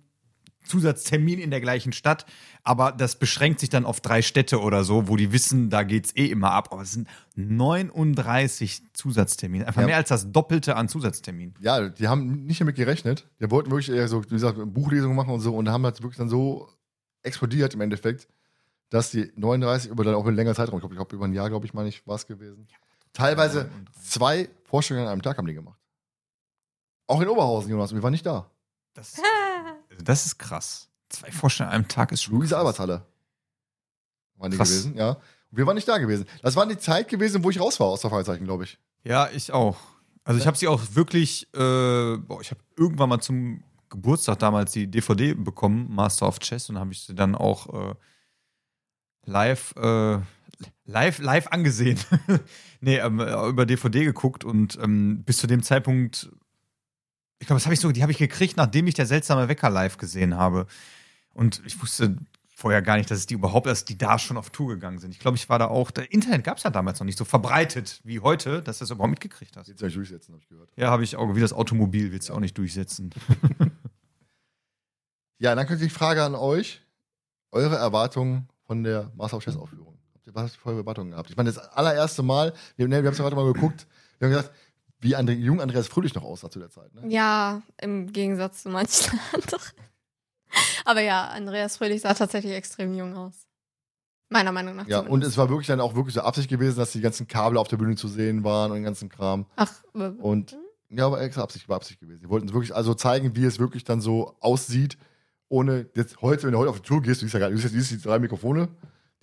Zusatztermin 0.66 1.40
in 1.40 1.52
der 1.52 1.60
gleichen 1.60 1.92
Stadt, 1.92 2.26
aber 2.64 2.94
das 2.94 3.20
beschränkt 3.20 3.60
sich 3.60 3.68
dann 3.70 3.84
auf 3.86 4.00
drei 4.00 4.22
Städte 4.22 4.62
oder 4.62 4.86
so, 4.86 5.10
wo 5.10 5.18
die 5.18 5.34
wissen, 5.34 5.70
da 5.70 5.84
geht's 5.84 6.16
eh 6.16 6.28
immer 6.28 6.52
ab. 6.52 6.70
Aber 6.72 6.84
es 6.84 6.94
sind 6.94 7.10
39 7.36 8.82
Zusatztermine, 8.94 9.68
einfach 9.68 9.82
Ja. 9.82 9.88
mehr 9.88 9.98
als 9.98 10.10
das 10.10 10.32
Doppelte 10.32 10.76
an 10.78 10.88
Zusatzterminen. 10.88 11.54
ja, 11.60 11.90
die 11.90 12.08
haben 12.08 12.46
nicht 12.46 12.62
damit 12.62 12.76
gerechnet. 12.76 13.28
Die 13.42 13.52
wollten 13.52 13.72
wirklich 13.72 13.90
eher 13.96 14.08
so, 14.08 14.24
wie 14.24 14.30
gesagt, 14.30 14.58
Buchlesungen 14.74 15.16
machen 15.18 15.32
und 15.34 15.42
so 15.42 15.56
und 15.56 15.68
haben 15.70 15.84
das 15.84 16.02
wirklich 16.02 16.18
dann 16.18 16.30
so 16.30 16.70
explodiert 17.24 17.74
im 17.74 17.82
Endeffekt, 17.82 18.28
dass 18.90 19.12
die 19.12 19.32
39 19.36 19.92
über 19.92 20.04
dann 20.04 20.16
auch 20.16 20.26
einen 20.26 20.36
längeren 20.36 20.56
Zeitraum, 20.56 20.80
ich 20.82 20.90
glaube, 20.90 21.16
über 21.16 21.26
ein 21.26 21.34
Jahr, 21.34 21.50
glaube 21.50 21.66
ich, 21.66 21.74
meine 21.74 21.90
ich, 21.90 22.06
war 22.08 22.16
es 22.16 22.26
gewesen. 22.28 22.68
Teilweise 23.14 23.70
zwei 24.04 24.50
Vorstellungen 24.66 25.08
an 25.08 25.14
einem 25.14 25.22
Tag 25.22 25.38
haben 25.38 25.48
die 25.48 25.54
gemacht. 25.54 25.80
Auch 27.08 27.22
in 27.22 27.28
Oberhausen, 27.28 27.70
Jonas, 27.70 27.92
und 27.92 27.98
wir 27.98 28.04
waren 28.04 28.12
nicht 28.12 28.26
da. 28.26 28.50
Das, 28.94 29.16
also 29.90 30.04
das 30.04 30.26
ist 30.26 30.38
krass. 30.38 30.90
Zwei 31.10 31.32
Vorstellungen 31.32 31.74
an 31.74 31.82
einem 31.82 31.88
Tag 31.88 32.12
ist 32.12 32.24
schon 32.24 32.36
Luise. 32.36 32.58
Alberthalle. 32.58 33.06
Waren 34.38 34.52
die 34.52 34.58
Krass. 34.58 34.70
gewesen, 34.70 34.96
ja. 34.96 35.12
Und 35.12 35.58
wir 35.58 35.68
waren 35.68 35.76
nicht 35.76 35.88
da 35.88 35.98
gewesen. 35.98 36.26
Das 36.42 36.56
war 36.56 36.66
die 36.66 36.78
Zeit 36.78 37.08
gewesen, 37.08 37.44
wo 37.44 37.50
ich 37.50 37.60
raus 37.60 37.80
war 37.80 37.88
aus 37.88 38.02
der 38.02 38.10
Fragezeichen, 38.10 38.46
glaube 38.46 38.64
ich. 38.64 38.80
Ja, 39.04 39.30
ich 39.30 39.52
auch. 39.52 39.78
Also 40.24 40.40
ich 40.40 40.48
habe 40.48 40.58
sie 40.58 40.68
auch 40.68 40.82
wirklich, 40.94 41.48
äh, 41.54 42.18
boah, 42.18 42.42
ich 42.42 42.50
habe 42.52 42.62
irgendwann 42.78 43.10
mal 43.10 43.20
zum 43.20 43.64
Geburtstag 43.90 44.40
damals 44.40 44.72
die 44.72 44.88
DVD 44.88 45.34
bekommen, 45.34 45.94
Master 45.94 46.28
of 46.28 46.40
Chess, 46.40 46.70
und 46.70 46.80
habe 46.80 46.92
ich 46.94 47.02
sie 47.02 47.14
dann 47.14 47.36
auch 47.36 47.92
äh, 47.92 47.96
live, 49.26 49.76
äh, 49.76 50.20
live, 50.86 51.20
live 51.20 51.48
angesehen. 51.48 52.00
nee, 52.82 52.98
ähm, 52.98 53.20
äh, 53.20 53.48
über 53.48 53.66
DVD 53.66 54.06
geguckt 54.06 54.44
und 54.44 54.78
ähm, 54.82 55.24
bis 55.24 55.38
zu 55.38 55.48
dem 55.48 55.64
Zeitpunkt, 55.64 56.30
ich 57.40 57.48
glaube, 57.48 57.60
das 57.60 57.66
habe 57.66 57.74
ich 57.74 57.80
so, 57.80 57.92
die 57.92 58.02
habe 58.02 58.12
ich 58.12 58.18
gekriegt, 58.18 58.58
nachdem 58.58 58.88
ich 58.88 58.94
der 58.94 59.06
seltsame 59.06 59.48
Wecker 59.48 59.70
live 59.70 59.98
gesehen 59.98 60.36
habe. 60.36 60.68
Und 61.34 61.62
ich 61.66 61.82
wusste 61.82 62.18
vorher 62.56 62.82
gar 62.82 62.98
nicht, 62.98 63.10
dass 63.12 63.18
es 63.18 63.26
die 63.26 63.34
überhaupt, 63.34 63.66
dass 63.66 63.86
die 63.86 63.98
da 63.98 64.20
schon 64.20 64.38
auf 64.38 64.50
Tour 64.50 64.70
gegangen 64.70 65.00
sind. 65.00 65.12
Ich 65.12 65.20
glaube, 65.20 65.36
ich 65.36 65.50
war 65.50 65.60
da 65.60 65.68
auch, 65.68 65.92
der 65.92 66.12
Internet 66.14 66.44
gab 66.44 66.58
es 66.58 66.64
ja 66.64 66.70
damals 66.70 67.00
noch 67.00 67.06
nicht 67.06 67.18
so 67.18 67.26
verbreitet 67.26 68.00
wie 68.04 68.20
heute, 68.20 68.62
dass 68.62 68.78
du 68.78 68.84
das 68.84 68.92
überhaupt 68.92 69.10
mitgekriegt 69.10 69.58
hast. 69.58 69.68
Jetzt 69.68 69.80
soll 69.80 69.90
ich 69.90 69.96
durchsetzen, 69.96 70.34
habe 70.34 70.42
ich 70.42 70.48
gehört. 70.48 70.70
Ja, 70.76 70.90
habe 70.90 71.04
ich 71.04 71.16
auch, 71.16 71.36
wie 71.36 71.42
das 71.42 71.52
Automobil 71.54 72.12
willst 72.12 72.30
du 72.30 72.34
auch 72.34 72.40
nicht 72.40 72.58
durchsetzen. 72.58 73.10
Ja, 75.44 75.56
dann 75.56 75.68
könnte 75.68 75.84
ich 75.84 75.92
die 75.92 75.98
Frage 75.98 76.24
an 76.24 76.36
euch. 76.36 76.82
Eure 77.52 77.76
Erwartungen 77.76 78.48
von 78.66 78.82
der 78.82 79.12
Master 79.16 79.36
of 79.36 79.44
Chess 79.44 79.58
Aufführung. 79.58 79.93
Für 80.24 80.70
eure 80.70 80.80
Erwartungen 80.80 81.12
gehabt? 81.12 81.30
Ich 81.30 81.38
meine, 81.38 81.52
das 81.52 81.58
allererste 81.58 82.24
Mal, 82.24 82.54
wir, 82.78 82.88
ne, 82.88 83.02
wir 83.02 83.08
haben 83.08 83.14
es 83.14 83.18
ja 83.20 83.26
heute 83.26 83.36
mal 83.36 83.52
geguckt, 83.52 83.88
wir 84.20 84.28
haben 84.28 84.36
gesagt, 84.36 84.54
wie 85.00 85.16
Andre, 85.16 85.34
jung 85.34 85.60
Andreas 85.60 85.88
Fröhlich 85.88 86.16
noch 86.16 86.24
aussah 86.24 86.50
zu 86.50 86.60
der 86.60 86.70
Zeit. 86.70 86.94
Ne? 86.96 87.02
Ja, 87.10 87.62
im 87.82 88.12
Gegensatz 88.12 88.64
zu 88.64 88.70
manchen 88.70 89.20
anderen. 89.34 89.64
Aber 90.86 91.02
ja, 91.02 91.28
Andreas 91.28 91.78
Fröhlich 91.78 92.02
sah 92.02 92.14
tatsächlich 92.14 92.54
extrem 92.54 92.94
jung 92.94 93.16
aus. 93.16 93.48
Meiner 94.30 94.52
Meinung 94.52 94.76
nach. 94.78 94.88
Ja, 94.88 95.00
und 95.00 95.06
zumindest. 95.06 95.32
es 95.34 95.38
war 95.38 95.50
wirklich 95.50 95.68
dann 95.68 95.82
auch 95.82 95.96
wirklich 95.96 96.16
so 96.16 96.22
Absicht 96.22 96.50
gewesen, 96.50 96.78
dass 96.78 96.92
die 96.92 97.02
ganzen 97.02 97.28
Kabel 97.28 97.58
auf 97.58 97.68
der 97.68 97.78
Bühne 97.78 97.96
zu 97.96 98.08
sehen 98.08 98.44
waren 98.44 98.72
und 98.72 98.78
den 98.78 98.84
ganzen 98.84 99.10
Kram. 99.10 99.46
Ach, 99.58 99.72
Und 99.94 100.58
ja, 100.90 101.06
aber 101.06 101.22
extra 101.22 101.44
Absicht 101.44 101.68
war 101.70 101.76
Absicht 101.76 102.00
gewesen. 102.00 102.22
Die 102.22 102.30
wollten 102.30 102.48
es 102.48 102.54
wirklich 102.54 102.74
also 102.74 102.94
zeigen, 102.94 103.36
wie 103.36 103.46
es 103.46 103.60
wirklich 103.60 103.84
dann 103.84 104.02
so 104.02 104.36
aussieht, 104.40 104.98
ohne 105.50 105.88
jetzt 105.96 106.22
heute, 106.22 106.44
wenn 106.44 106.54
du 106.54 106.60
heute 106.60 106.70
auf 106.70 106.82
die 106.82 106.88
Tour 106.88 107.02
gehst, 107.02 107.22
du 107.22 107.26
siehst 107.26 107.34
ja 107.34 107.42
gar 107.42 107.50
nicht, 107.50 107.64
du 107.64 107.68
siehst 107.68 107.92
die 107.92 108.02
drei 108.02 108.20
Mikrofone, 108.20 108.70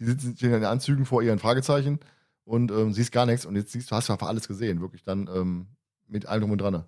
die 0.01 0.05
sitzen 0.06 0.36
stehen 0.36 0.48
in 0.55 0.60
den 0.62 0.64
Anzügen 0.64 1.05
vor 1.06 1.22
ihren 1.22 1.39
Fragezeichen 1.39 2.01
und 2.44 2.72
ähm, 2.72 2.93
siehst 2.93 3.12
gar 3.12 3.27
nichts 3.27 3.47
und 3.47 3.55
jetzt 3.55 3.70
siehst 3.70 3.90
du, 3.90 3.94
hast 3.97 4.09
du 4.09 4.12
einfach 4.14 4.27
alles 4.28 4.48
gesehen, 4.48 4.81
wirklich 4.81 5.05
dann 5.05 5.28
ähm, 5.32 5.66
mit 6.09 6.27
allem 6.27 6.40
drum 6.40 6.51
und 6.52 6.59
dran. 6.60 6.85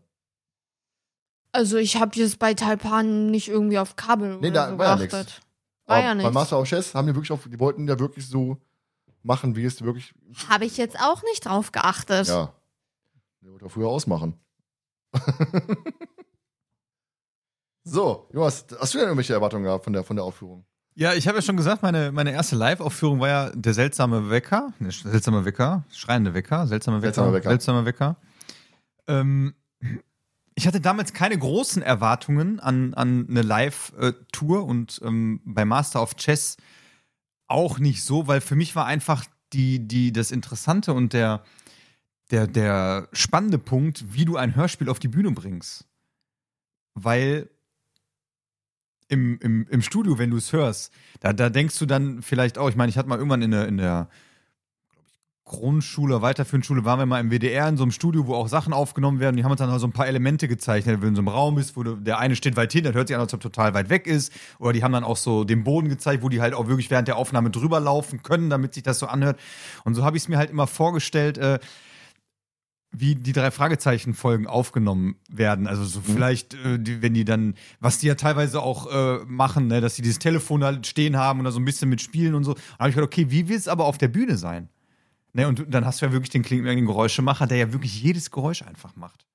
also 1.53 1.77
ich 1.77 1.97
habe 2.01 2.19
das 2.21 2.35
bei 2.37 2.55
Taipan 2.55 3.31
nicht 3.31 3.49
irgendwie 3.49 3.79
auf 3.79 3.95
Kabel 3.97 4.39
Nee, 4.41 4.51
da 4.51 4.71
so 4.71 4.79
war 4.79 4.87
ja 4.87 4.97
geachtet. 4.97 5.27
nix. 5.27 5.41
War 5.87 5.97
Aber 5.97 6.05
ja 6.07 6.11
Bei 6.11 6.15
nichts. 6.15 6.33
Master 6.35 6.59
of 6.61 6.67
Chess 6.69 6.95
haben 6.95 7.07
die 7.07 7.15
wirklich 7.15 7.31
auf, 7.33 7.47
die 7.49 7.61
wollten 7.61 7.87
ja 7.87 7.99
wirklich 7.99 8.27
so 8.27 8.57
machen, 9.23 9.55
wie 9.57 9.65
es 9.65 9.81
wirklich, 9.83 10.15
Habe 10.49 10.65
ich 10.65 10.77
jetzt 10.79 10.99
auch 10.99 11.23
nicht 11.25 11.45
drauf 11.47 11.71
geachtet. 11.71 12.27
ja, 12.29 12.53
der 13.43 13.53
wollte 13.53 13.69
früher 13.69 13.89
ausmachen. 13.89 14.35
so, 17.85 18.29
Jonas, 18.33 18.67
hast 18.79 18.95
du 18.95 18.99
denn 18.99 19.09
irgendwelche 19.09 19.35
Erwartungen 19.35 19.65
gehabt 19.65 19.85
von 19.85 19.93
der, 19.93 20.05
von 20.05 20.17
der 20.17 20.25
Aufführung? 20.25 20.65
Ja, 20.95 21.15
ich 21.15 21.27
habe 21.27 21.39
ja 21.39 21.43
schon 21.43 21.57
gesagt, 21.57 21.83
meine, 21.83 22.13
meine 22.13 22.33
erste 22.33 22.55
Live-Aufführung 22.55 23.21
war 23.21 23.29
ja 23.29 23.51
der 23.55 23.73
seltsame 23.73 24.29
Wecker. 24.29 24.73
Ne, 24.79 24.91
seltsame 24.91 25.45
Wecker, 25.45 25.85
schreiende 25.91 26.35
Wecker, 26.35 26.67
seltsame 26.67 26.99
Wecker. 26.99 27.15
Seltsamer 27.15 27.33
Wecker. 27.33 27.49
Seltsamer 27.49 27.85
Wecker. 27.87 28.17
Ähm, 29.07 29.55
ich 30.55 30.67
hatte 30.67 30.81
damals 30.81 31.15
keine 31.15 31.39
großen 31.39 31.83
Erwartungen 31.83 32.61
an, 32.61 32.93
an 32.95 33.27
eine 33.29 33.43
Live-Tour 33.43 34.67
und 34.67 35.01
ähm, 35.03 35.41
bei 35.45 35.65
Master 35.65 36.03
of 36.03 36.17
Chess 36.17 36.59
auch 37.49 37.79
nicht 37.79 38.05
so, 38.05 38.27
weil 38.27 38.41
für 38.41 38.55
mich 38.55 38.77
war 38.77 38.87
einfach 38.87 39.25
die, 39.53 39.87
die, 39.87 40.13
das 40.13 40.31
Interessante 40.31 40.93
und 40.93 41.15
der, 41.15 41.43
der, 42.31 42.47
der 42.47 43.09
spannende 43.13 43.59
Punkt, 43.59 44.13
wie 44.15 44.25
du 44.25 44.37
ein 44.37 44.55
Hörspiel 44.57 44.89
auf 44.89 44.99
die 44.99 45.09
Bühne 45.09 45.31
bringst. 45.33 45.87
Weil 46.95 47.49
im, 49.13 49.39
im, 49.43 49.67
im 49.69 49.83
Studio, 49.83 50.19
wenn 50.19 50.31
du 50.31 50.39
es 50.39 50.53
hörst, 50.53 50.91
da, 51.21 51.35
da 51.35 51.51
denkst 51.51 51.79
du 51.79 51.85
dann 51.85 52.23
vielleicht 52.23 52.57
auch, 52.57 52.71
ich 52.71 52.77
meine, 52.77 52.89
ich 52.89 52.97
hatte 52.97 53.11
mal 53.11 53.19
irgendwann 53.19 53.43
in 53.43 53.51
der, 53.51 53.69
in 53.69 53.77
der 53.77 54.09
Grundschule, 55.45 56.23
weiterführende 56.23 56.67
Schule, 56.67 56.87
waren 56.87 56.99
wir 56.99 57.05
mal 57.05 57.21
im 57.21 57.31
WDR 57.31 57.69
in 57.69 57.77
so 57.77 57.83
einem 57.83 57.91
Studio, 57.91 58.27
wo 58.27 58.35
auch 58.35 58.49
Sachen 58.49 58.73
aufgenommen 58.73 59.21
werden. 59.21 59.37
Die 59.37 59.45
haben 59.45 59.51
uns 59.51 59.59
dann 59.59 59.79
so 59.79 59.87
ein 59.87 59.93
paar 59.93 60.07
Elemente 60.07 60.49
gezeichnet, 60.49 60.95
wenn 60.97 61.01
du 61.01 61.09
in 61.09 61.15
so 61.17 61.21
einem 61.21 61.29
Raum 61.29 61.57
bist, 61.57 61.77
wo 61.77 61.83
der 61.83 62.19
eine 62.21 62.37
steht 62.37 62.57
weit 62.57 62.73
hin, 62.73 62.85
der 62.85 62.95
hört 62.95 63.09
sich 63.09 63.15
an, 63.15 63.21
als 63.21 63.35
ob 63.35 63.41
er 63.41 63.43
total 63.43 63.75
weit 63.75 63.91
weg 63.91 64.07
ist. 64.07 64.33
Oder 64.59 64.73
die 64.73 64.83
haben 64.83 64.93
dann 64.93 65.05
auch 65.05 65.19
so 65.19 65.45
den 65.45 65.63
Boden 65.63 65.91
gezeigt, 65.91 66.23
wo 66.23 66.31
die 66.31 66.41
halt 66.41 66.55
auch 66.55 66.69
wirklich 66.69 66.91
während 66.91 67.07
der 67.07 67.19
Aufnahme 67.19 67.51
drüber 67.51 67.81
laufen 67.81 68.23
können, 68.23 68.49
damit 68.49 68.73
sich 68.73 68.83
das 68.83 68.99
so 68.99 69.07
anhört. 69.07 69.39
Und 69.85 69.95
so 69.95 70.05
habe 70.05 70.17
ich 70.17 70.23
es 70.23 70.29
mir 70.29 70.39
halt 70.39 70.49
immer 70.49 70.67
vorgestellt, 70.67 71.37
äh, 71.37 71.59
wie 72.93 73.15
die 73.15 73.33
drei 73.33 73.51
Fragezeichen-Folgen 73.51 74.47
aufgenommen 74.47 75.17
werden. 75.29 75.67
Also 75.67 75.85
so 75.85 76.01
vielleicht, 76.01 76.55
äh, 76.55 76.79
die, 76.79 77.01
wenn 77.01 77.15
die 77.15 77.25
dann, 77.25 77.55
was 77.81 77.99
die 77.99 78.07
ja 78.07 78.15
teilweise 78.15 78.63
auch 78.63 78.93
äh, 78.93 79.25
machen, 79.27 79.69
ne, 79.69 79.81
dass 79.81 79.97
sie 79.97 80.03
dieses 80.03 80.19
Telefon 80.19 80.63
halt 80.63 80.87
stehen 80.87 81.17
haben 81.17 81.39
und 81.39 81.47
da 81.47 81.51
so 81.51 81.59
ein 81.59 81.65
bisschen 81.65 81.89
mitspielen 81.89 82.35
und 82.35 82.45
so. 82.45 82.55
Da 82.55 82.61
habe 82.81 82.91
ich 82.91 82.95
gedacht, 82.95 83.13
okay, 83.13 83.31
wie 83.31 83.49
will 83.49 83.57
es 83.57 83.67
aber 83.67 83.87
auf 83.87 83.99
der 83.99 84.09
Bühne 84.09 84.37
sein? 84.37 84.69
Ne, 85.33 85.49
und 85.49 85.65
dann 85.69 85.87
hast 85.87 86.03
du 86.03 86.07
ja 86.07 86.13
wirklich 86.13 86.31
den 86.31 86.43
klingenden 86.43 86.85
Geräuschemacher, 86.85 87.47
der 87.47 87.57
ja 87.57 87.73
wirklich 87.73 88.03
jedes 88.03 88.31
Geräusch 88.31 88.63
einfach 88.63 88.95
macht. 88.97 89.27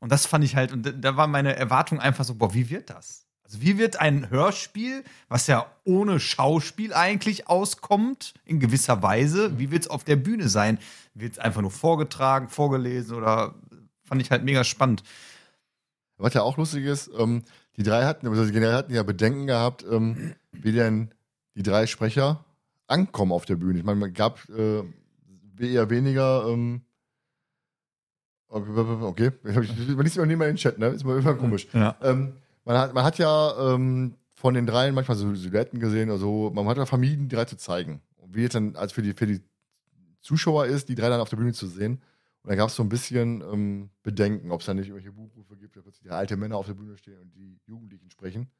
Und 0.00 0.10
das 0.10 0.24
fand 0.24 0.44
ich 0.44 0.56
halt, 0.56 0.72
und 0.72 0.86
da, 0.86 0.92
da 0.92 1.16
war 1.16 1.26
meine 1.26 1.56
Erwartung 1.56 2.00
einfach 2.00 2.24
so, 2.24 2.34
boah, 2.34 2.54
wie 2.54 2.70
wird 2.70 2.88
das? 2.88 3.26
Also 3.44 3.60
wie 3.60 3.76
wird 3.76 4.00
ein 4.00 4.30
Hörspiel, 4.30 5.04
was 5.28 5.46
ja 5.46 5.66
ohne 5.84 6.18
Schauspiel 6.18 6.94
eigentlich 6.94 7.46
auskommt, 7.46 8.32
in 8.46 8.58
gewisser 8.58 9.02
Weise, 9.02 9.58
wie 9.58 9.70
wird 9.70 9.82
es 9.82 9.88
auf 9.88 10.02
der 10.02 10.16
Bühne 10.16 10.48
sein? 10.48 10.78
Wird 11.14 11.32
es 11.32 11.38
einfach 11.38 11.62
nur 11.62 11.70
vorgetragen, 11.70 12.48
vorgelesen 12.48 13.16
oder 13.16 13.54
fand 14.04 14.20
ich 14.20 14.30
halt 14.30 14.44
mega 14.44 14.64
spannend. 14.64 15.02
Was 16.16 16.34
ja 16.34 16.42
auch 16.42 16.56
lustig 16.56 16.84
ist, 16.84 17.10
ähm, 17.18 17.42
die 17.76 17.82
drei 17.82 18.04
hatten, 18.04 18.28
also 18.28 18.44
die 18.44 18.52
Generäle 18.52 18.76
hatten 18.76 18.94
ja 18.94 19.02
Bedenken 19.02 19.46
gehabt, 19.46 19.84
ähm, 19.90 20.34
wie 20.52 20.72
denn 20.72 21.10
die 21.56 21.62
drei 21.62 21.86
Sprecher 21.86 22.44
ankommen 22.86 23.32
auf 23.32 23.44
der 23.44 23.56
Bühne. 23.56 23.78
Ich 23.78 23.84
meine, 23.84 23.98
man 23.98 24.12
gab 24.12 24.40
äh, 24.48 24.82
eher 25.58 25.90
weniger. 25.90 26.46
Ähm, 26.48 26.82
okay, 28.48 29.32
man 29.42 30.04
liest 30.04 30.16
immer 30.16 30.26
nicht 30.26 30.38
mal 30.38 30.48
in 30.48 30.52
den 30.52 30.56
Chat, 30.56 30.78
ne? 30.78 30.88
Ist 30.88 31.04
mal 31.04 31.18
immer 31.18 31.34
komisch. 31.34 31.66
Ja. 31.72 31.96
Ähm, 32.02 32.34
man, 32.64 32.78
hat, 32.78 32.94
man 32.94 33.04
hat 33.04 33.18
ja 33.18 33.74
ähm, 33.74 34.14
von 34.34 34.54
den 34.54 34.66
dreien 34.66 34.94
manchmal 34.94 35.16
so 35.16 35.34
Silhouetten 35.34 35.80
gesehen 35.80 36.10
oder 36.10 36.18
so. 36.18 36.50
Man 36.54 36.66
hat 36.68 36.76
ja 36.76 36.86
vermieden, 36.86 37.28
die 37.28 37.34
drei 37.34 37.44
zu 37.44 37.56
zeigen. 37.56 38.00
Und 38.16 38.34
wie 38.34 38.42
jetzt 38.42 38.54
dann 38.54 38.76
als 38.76 38.92
für 38.92 39.02
die, 39.02 39.14
für 39.14 39.26
die 39.26 39.40
Zuschauer 40.24 40.66
ist, 40.66 40.88
die 40.88 40.94
drei 40.94 41.08
dann 41.08 41.20
auf 41.20 41.28
der 41.28 41.36
Bühne 41.36 41.52
zu 41.52 41.66
sehen. 41.66 42.02
Und 42.42 42.50
da 42.50 42.56
gab 42.56 42.68
es 42.68 42.76
so 42.76 42.82
ein 42.82 42.88
bisschen 42.88 43.42
ähm, 43.42 43.90
Bedenken, 44.02 44.50
ob 44.50 44.60
es 44.60 44.66
da 44.66 44.74
nicht 44.74 44.88
irgendwelche 44.88 45.12
Buchrufe 45.12 45.56
gibt, 45.56 45.76
dass 45.76 45.84
plötzlich 45.84 46.02
die 46.02 46.10
alte 46.10 46.36
Männer 46.36 46.56
auf 46.56 46.66
der 46.66 46.74
Bühne 46.74 46.96
stehen 46.96 47.18
und 47.18 47.34
die 47.34 47.60
Jugendlichen 47.66 48.10
sprechen. 48.10 48.50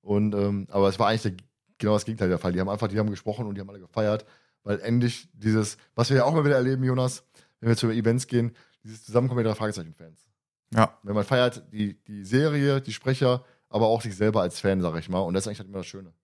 Und 0.00 0.34
ähm, 0.34 0.66
aber 0.70 0.88
es 0.88 0.98
war 0.98 1.08
eigentlich 1.08 1.22
der, 1.22 1.32
genau 1.78 1.94
das 1.94 2.04
Gegenteil 2.04 2.28
der 2.28 2.38
Fall. 2.38 2.52
Die 2.52 2.60
haben 2.60 2.68
einfach, 2.68 2.88
die 2.88 2.98
haben 2.98 3.10
gesprochen 3.10 3.46
und 3.46 3.54
die 3.54 3.60
haben 3.60 3.70
alle 3.70 3.80
gefeiert, 3.80 4.26
weil 4.64 4.80
endlich 4.80 5.28
dieses, 5.32 5.76
was 5.94 6.10
wir 6.10 6.18
ja 6.18 6.24
auch 6.24 6.34
mal 6.34 6.44
wieder 6.44 6.56
erleben, 6.56 6.82
Jonas, 6.84 7.24
wenn 7.60 7.68
wir 7.68 7.76
zu 7.76 7.90
Events 7.90 8.26
gehen, 8.26 8.54
dieses 8.82 9.04
Zusammenkommen 9.04 9.42
der 9.44 9.52
drei 9.52 9.58
Fragezeichen-Fans. 9.58 10.28
Ja. 10.74 10.98
Wenn 11.02 11.14
man 11.14 11.24
feiert 11.24 11.64
die, 11.72 12.02
die 12.04 12.24
Serie, 12.24 12.80
die 12.80 12.92
Sprecher, 12.92 13.44
aber 13.68 13.86
auch 13.86 14.02
sich 14.02 14.16
selber 14.16 14.42
als 14.42 14.60
Fan, 14.60 14.80
sag 14.80 14.96
ich 14.98 15.08
mal. 15.08 15.20
Und 15.20 15.34
das 15.34 15.44
ist 15.44 15.48
eigentlich 15.48 15.60
halt 15.60 15.68
immer 15.68 15.78
das 15.78 15.86
Schöne 15.86 16.08
an 16.08 16.14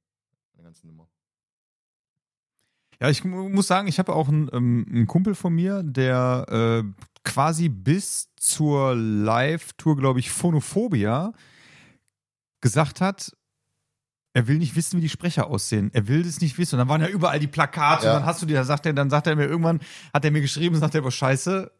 der 0.57 0.65
ganzen 0.65 0.87
Nummer. 0.89 1.09
Ja, 3.03 3.11
ich 3.11 3.25
mu- 3.25 3.49
muss 3.49 3.67
sagen, 3.67 3.89
ich 3.89 3.99
habe 3.99 4.15
auch 4.15 4.29
einen, 4.29 4.49
ähm, 4.53 4.87
einen 4.89 5.07
Kumpel 5.09 5.35
von 5.35 5.53
mir, 5.53 5.83
der 5.83 6.85
äh, 6.85 7.03
quasi 7.25 7.69
bis 7.69 8.29
zur 8.37 8.95
Live-Tour, 8.95 9.97
glaube 9.97 10.21
ich, 10.21 10.31
Phonophobia 10.31 11.33
gesagt 12.61 13.01
hat, 13.01 13.33
er 14.35 14.47
will 14.47 14.59
nicht 14.59 14.77
wissen, 14.77 14.99
wie 14.99 15.01
die 15.01 15.09
Sprecher 15.09 15.49
aussehen. 15.49 15.91
Er 15.93 16.07
will 16.07 16.23
das 16.23 16.41
nicht 16.41 16.57
wissen. 16.59 16.77
Und 16.77 16.79
dann 16.79 16.89
waren 16.89 17.01
ja 17.01 17.09
überall 17.09 17.41
die 17.41 17.49
Plakate. 17.49 18.07
Ja. 18.07 18.13
Und 18.15 18.21
dann 18.21 18.27
hast 18.27 18.41
du 18.41 18.47
die, 18.47 18.55
da 18.55 18.63
sagt 18.63 18.87
er, 18.87 18.93
dann 18.93 19.11
sagt 19.11 19.27
er 19.27 19.35
mir 19.35 19.47
irgendwann, 19.47 19.81
hat 20.15 20.25
er 20.25 20.31
mir 20.31 20.41
geschrieben, 20.41 20.77
sagt 20.77 20.95
er, 20.95 21.03
boah, 21.03 21.11
scheiße. 21.11 21.73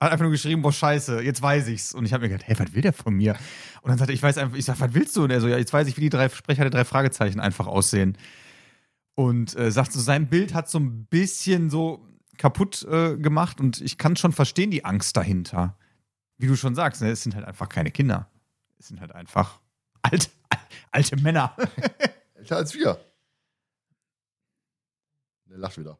Hat 0.00 0.12
einfach 0.12 0.22
nur 0.22 0.30
geschrieben, 0.30 0.62
boah, 0.62 0.72
scheiße, 0.72 1.20
jetzt 1.20 1.42
weiß 1.42 1.66
ich's. 1.66 1.94
Und 1.94 2.06
ich 2.06 2.12
habe 2.12 2.22
mir 2.22 2.28
gedacht, 2.28 2.46
hey, 2.46 2.56
was 2.58 2.72
will 2.74 2.82
der 2.82 2.92
von 2.92 3.14
mir? 3.14 3.32
Und 3.82 3.90
dann 3.90 3.98
sagt 3.98 4.10
er, 4.10 4.14
ich 4.14 4.22
weiß 4.22 4.38
einfach, 4.38 4.56
ich 4.56 4.64
sag, 4.64 4.78
was 4.78 4.94
willst 4.94 5.16
du? 5.16 5.24
Und 5.24 5.30
er 5.30 5.40
so, 5.40 5.48
ja, 5.48 5.58
jetzt 5.58 5.72
weiß 5.72 5.88
ich, 5.88 5.96
wie 5.96 6.02
die 6.02 6.10
drei 6.10 6.28
Sprecher 6.28 6.62
der 6.62 6.70
drei 6.70 6.84
Fragezeichen 6.84 7.40
einfach 7.40 7.66
aussehen 7.66 8.16
und 9.14 9.56
äh, 9.56 9.70
sagt 9.70 9.92
so, 9.92 10.00
sein 10.00 10.28
Bild 10.28 10.54
hat 10.54 10.68
so 10.68 10.78
ein 10.78 11.06
bisschen 11.06 11.70
so 11.70 12.06
kaputt 12.38 12.82
äh, 12.84 13.16
gemacht 13.16 13.60
und 13.60 13.80
ich 13.80 13.98
kann 13.98 14.16
schon 14.16 14.32
verstehen 14.32 14.70
die 14.70 14.84
Angst 14.84 15.16
dahinter. 15.16 15.76
Wie 16.38 16.46
du 16.46 16.56
schon 16.56 16.74
sagst, 16.74 17.02
ne, 17.02 17.10
es 17.10 17.22
sind 17.22 17.34
halt 17.34 17.44
einfach 17.44 17.68
keine 17.68 17.90
Kinder. 17.90 18.30
Es 18.78 18.88
sind 18.88 19.00
halt 19.00 19.12
einfach 19.12 19.60
alte, 20.02 20.28
alte 20.90 21.16
Männer. 21.16 21.54
Älter 22.34 22.56
als 22.56 22.74
wir. 22.74 22.98
Der 25.46 25.58
lacht 25.58 25.78
wieder. 25.78 25.98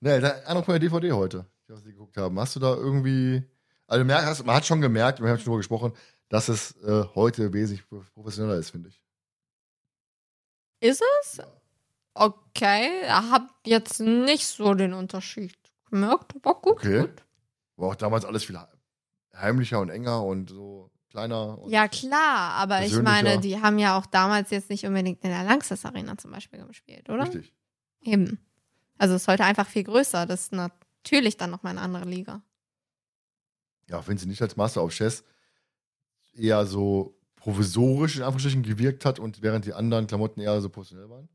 Ne, 0.00 0.20
der 0.20 0.48
andere 0.48 0.64
von 0.64 0.72
der 0.72 0.80
DVD 0.80 1.12
heute, 1.12 1.46
die 1.68 1.74
wir 1.74 1.92
geguckt 1.92 2.16
haben. 2.16 2.38
Hast 2.40 2.56
du 2.56 2.60
da 2.60 2.74
irgendwie. 2.74 3.42
Also, 3.86 4.02
du 4.02 4.06
merkst, 4.06 4.44
man 4.44 4.56
hat 4.56 4.66
schon 4.66 4.80
gemerkt, 4.80 5.20
wir 5.20 5.28
haben 5.28 5.36
schon 5.36 5.44
drüber 5.44 5.58
gesprochen, 5.58 5.92
dass 6.28 6.48
es 6.48 6.72
äh, 6.82 7.04
heute 7.14 7.52
wesentlich 7.52 7.86
professioneller 8.14 8.58
ist, 8.58 8.70
finde 8.70 8.88
ich. 8.88 9.00
Ist 10.80 11.02
es? 11.20 11.40
Okay, 12.18 13.06
hat 13.08 13.46
jetzt 13.66 14.00
nicht 14.00 14.46
so 14.46 14.72
den 14.72 14.94
Unterschied 14.94 15.54
gemerkt, 15.90 16.34
aber 16.36 16.54
gut. 16.60 16.72
Okay. 16.72 17.00
gut. 17.02 17.24
War 17.76 17.90
auch 17.90 17.94
damals 17.94 18.24
alles 18.24 18.44
viel 18.44 18.58
heimlicher 19.34 19.80
und 19.80 19.90
enger 19.90 20.24
und 20.24 20.48
so 20.48 20.90
kleiner. 21.10 21.58
Und 21.58 21.70
Ja, 21.70 21.88
klar, 21.88 22.52
aber 22.52 22.82
ich 22.86 22.98
meine, 23.02 23.38
die 23.38 23.60
haben 23.60 23.78
ja 23.78 23.98
auch 23.98 24.06
damals 24.06 24.50
jetzt 24.50 24.70
nicht 24.70 24.86
unbedingt 24.86 25.22
in 25.24 25.30
der 25.30 25.44
Langsess 25.44 25.84
Arena 25.84 26.16
zum 26.16 26.30
Beispiel 26.30 26.64
gespielt, 26.64 27.10
oder? 27.10 27.24
Richtig. 27.24 27.52
Eben. 28.02 28.38
Also 28.96 29.14
es 29.14 29.22
ist 29.22 29.28
heute 29.28 29.44
einfach 29.44 29.66
viel 29.66 29.84
größer. 29.84 30.24
Das 30.24 30.44
ist 30.44 30.52
natürlich 30.52 31.36
dann 31.36 31.50
nochmal 31.50 31.72
eine 31.72 31.82
andere 31.82 32.08
Liga. 32.08 32.42
Ja, 33.90 34.06
wenn 34.08 34.16
sie 34.16 34.26
nicht 34.26 34.40
als 34.40 34.56
Master 34.56 34.82
of 34.82 34.92
Chess 34.92 35.22
eher 36.32 36.64
so 36.64 37.18
provisorisch 37.36 38.16
in 38.16 38.22
Anführungsstrichen 38.22 38.62
gewirkt 38.62 39.04
hat 39.04 39.18
und 39.18 39.42
während 39.42 39.66
die 39.66 39.74
anderen 39.74 40.06
Klamotten 40.06 40.40
eher 40.40 40.60
so 40.62 40.70
professionell 40.70 41.10
waren. 41.10 41.28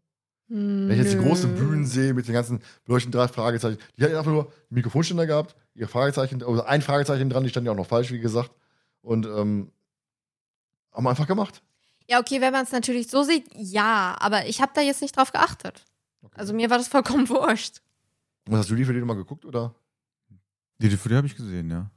Wenn 0.54 0.92
ich 0.92 0.98
jetzt 0.98 1.14
die 1.14 1.18
großen 1.18 1.56
Bühnen 1.56 1.86
sehe 1.86 2.14
mit 2.14 2.28
den 2.28 2.34
ganzen 2.34 2.60
beleuchteten 2.84 3.14
drei 3.14 3.30
Fragezeichen, 3.30 3.78
die 3.98 4.04
hatten 4.04 4.18
einfach 4.18 4.34
nur 4.34 4.52
Mikrofonständer 4.70 5.26
gehabt, 5.26 5.56
ihr 5.76 5.88
Fragezeichen, 5.88 6.44
also 6.44 6.62
ein 6.64 6.82
Fragezeichen 6.82 7.30
dran, 7.30 7.44
die 7.44 7.50
stand 7.50 7.66
ja 7.66 7.72
auch 7.72 7.78
noch 7.78 7.88
falsch, 7.88 8.12
wie 8.12 8.20
gesagt. 8.20 8.52
Und 9.02 9.26
ähm, 9.26 9.72
haben 10.92 11.06
wir 11.06 11.10
einfach 11.10 11.28
gemacht. 11.28 11.64
Ja, 12.10 12.20
okay, 12.20 12.42
wenn 12.42 12.52
man 12.52 12.66
es 12.66 12.74
natürlich 12.74 13.08
so 13.08 13.24
sieht, 13.24 13.46
ja, 13.56 14.14
aber 14.20 14.46
ich 14.46 14.62
habe 14.62 14.74
da 14.76 14.82
jetzt 14.82 15.02
nicht 15.02 15.16
drauf 15.16 15.32
geachtet. 15.32 15.86
Okay. 16.22 16.36
Also 16.38 16.54
mir 16.54 16.70
war 16.70 16.78
das 16.78 16.90
vollkommen 16.90 17.30
wurscht. 17.30 17.82
Und 18.50 18.58
hast 18.58 18.70
du 18.70 18.76
die 18.76 18.84
für 18.84 18.92
den 18.92 19.06
mal 19.06 19.16
geguckt, 19.16 19.46
oder? 19.46 19.74
Die 20.82 20.90
DVD 20.90 21.18
habe 21.18 21.28
ich 21.28 21.36
gesehen, 21.36 21.70
ja. 21.70 21.92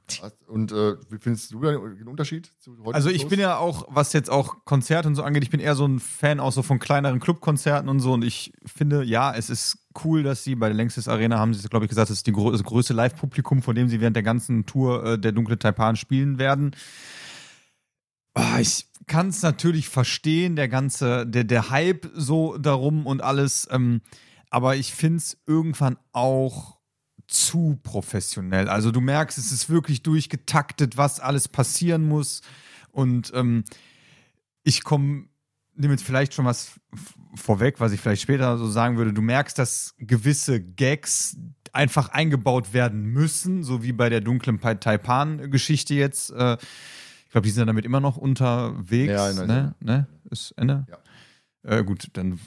Und 0.47 0.71
äh, 0.71 0.95
wie 1.09 1.17
findest 1.19 1.51
du 1.51 1.59
den 1.59 2.07
Unterschied 2.07 2.51
zu 2.59 2.77
heute? 2.83 2.95
Also 2.95 3.09
ich 3.09 3.27
bin 3.27 3.39
ja 3.39 3.57
auch, 3.57 3.87
was 3.89 4.13
jetzt 4.13 4.29
auch 4.29 4.63
Konzerte 4.63 5.07
und 5.07 5.15
so 5.15 5.23
angeht, 5.23 5.43
ich 5.43 5.49
bin 5.49 5.59
eher 5.59 5.75
so 5.75 5.87
ein 5.87 5.99
Fan 5.99 6.39
auch 6.39 6.51
so 6.51 6.61
von 6.61 6.77
kleineren 6.77 7.19
Clubkonzerten 7.19 7.89
und 7.89 7.99
so 7.99 8.13
und 8.13 8.23
ich 8.23 8.53
finde, 8.65 9.03
ja, 9.03 9.33
es 9.33 9.49
ist 9.49 9.79
cool, 10.03 10.21
dass 10.21 10.43
sie 10.43 10.53
bei 10.53 10.67
der 10.67 10.75
Längstes 10.75 11.07
Arena 11.07 11.39
haben 11.39 11.53
sie, 11.53 11.67
glaube 11.67 11.85
ich, 11.85 11.89
gesagt, 11.89 12.09
das 12.09 12.17
ist 12.17 12.27
die 12.27 12.31
grö 12.31 12.51
das 12.51 12.63
größte 12.63 12.93
Live-Publikum, 12.93 13.63
von 13.63 13.75
dem 13.75 13.89
sie 13.89 14.01
während 14.01 14.15
der 14.15 14.23
ganzen 14.23 14.67
Tour 14.67 15.03
äh, 15.03 15.19
der 15.19 15.31
Dunkle 15.31 15.57
Taipan 15.57 15.95
spielen 15.95 16.37
werden. 16.37 16.75
Ah, 18.35 18.59
ich 18.59 18.85
kann 19.07 19.29
es 19.29 19.41
natürlich 19.41 19.89
verstehen, 19.89 20.55
der 20.55 20.67
ganze, 20.67 21.25
der, 21.25 21.43
der 21.43 21.71
Hype 21.71 22.07
so 22.13 22.57
darum 22.57 23.07
und 23.07 23.23
alles, 23.23 23.67
ähm, 23.71 24.01
aber 24.51 24.75
ich 24.75 24.93
finde 24.93 25.17
es 25.17 25.37
irgendwann 25.47 25.97
auch 26.11 26.74
zu 27.27 27.79
professionell. 27.83 28.69
Also 28.69 28.91
du 28.91 29.01
merkst, 29.01 29.37
es 29.37 29.51
ist 29.51 29.69
wirklich 29.69 30.03
durchgetaktet, 30.03 30.97
was 30.97 31.19
alles 31.19 31.47
passieren 31.47 32.07
muss. 32.07 32.41
Und 32.91 33.31
ähm, 33.35 33.63
ich 34.63 34.83
komme, 34.83 35.25
nehme 35.75 35.93
jetzt 35.93 36.03
vielleicht 36.03 36.33
schon 36.33 36.45
was 36.45 36.79
vorweg, 37.35 37.79
was 37.79 37.91
ich 37.91 37.99
vielleicht 37.99 38.21
später 38.21 38.57
so 38.57 38.67
sagen 38.67 38.97
würde. 38.97 39.13
Du 39.13 39.21
merkst, 39.21 39.57
dass 39.59 39.95
gewisse 39.97 40.61
Gags 40.61 41.37
einfach 41.73 42.09
eingebaut 42.09 42.73
werden 42.73 43.03
müssen, 43.05 43.63
so 43.63 43.83
wie 43.83 43.91
bei 43.91 44.09
der 44.09 44.21
dunklen 44.21 44.59
Pa- 44.59 44.75
Taipan-Geschichte 44.75 45.93
jetzt. 45.93 46.31
Äh, 46.31 46.57
ich 47.25 47.31
glaube, 47.31 47.45
die 47.45 47.51
sind 47.51 47.61
ja 47.61 47.65
damit 47.65 47.83
immer 47.83 47.99
noch 47.99 48.15
unterwegs. 48.15 49.11
Ja, 49.11 49.33
nein, 49.33 49.47
ne? 49.47 49.75
ne? 49.81 50.07
Ist 50.29 50.51
Ende? 50.51 50.87
Ja. 50.89 51.79
Äh, 51.79 51.83
gut, 51.83 52.07
dann 52.13 52.39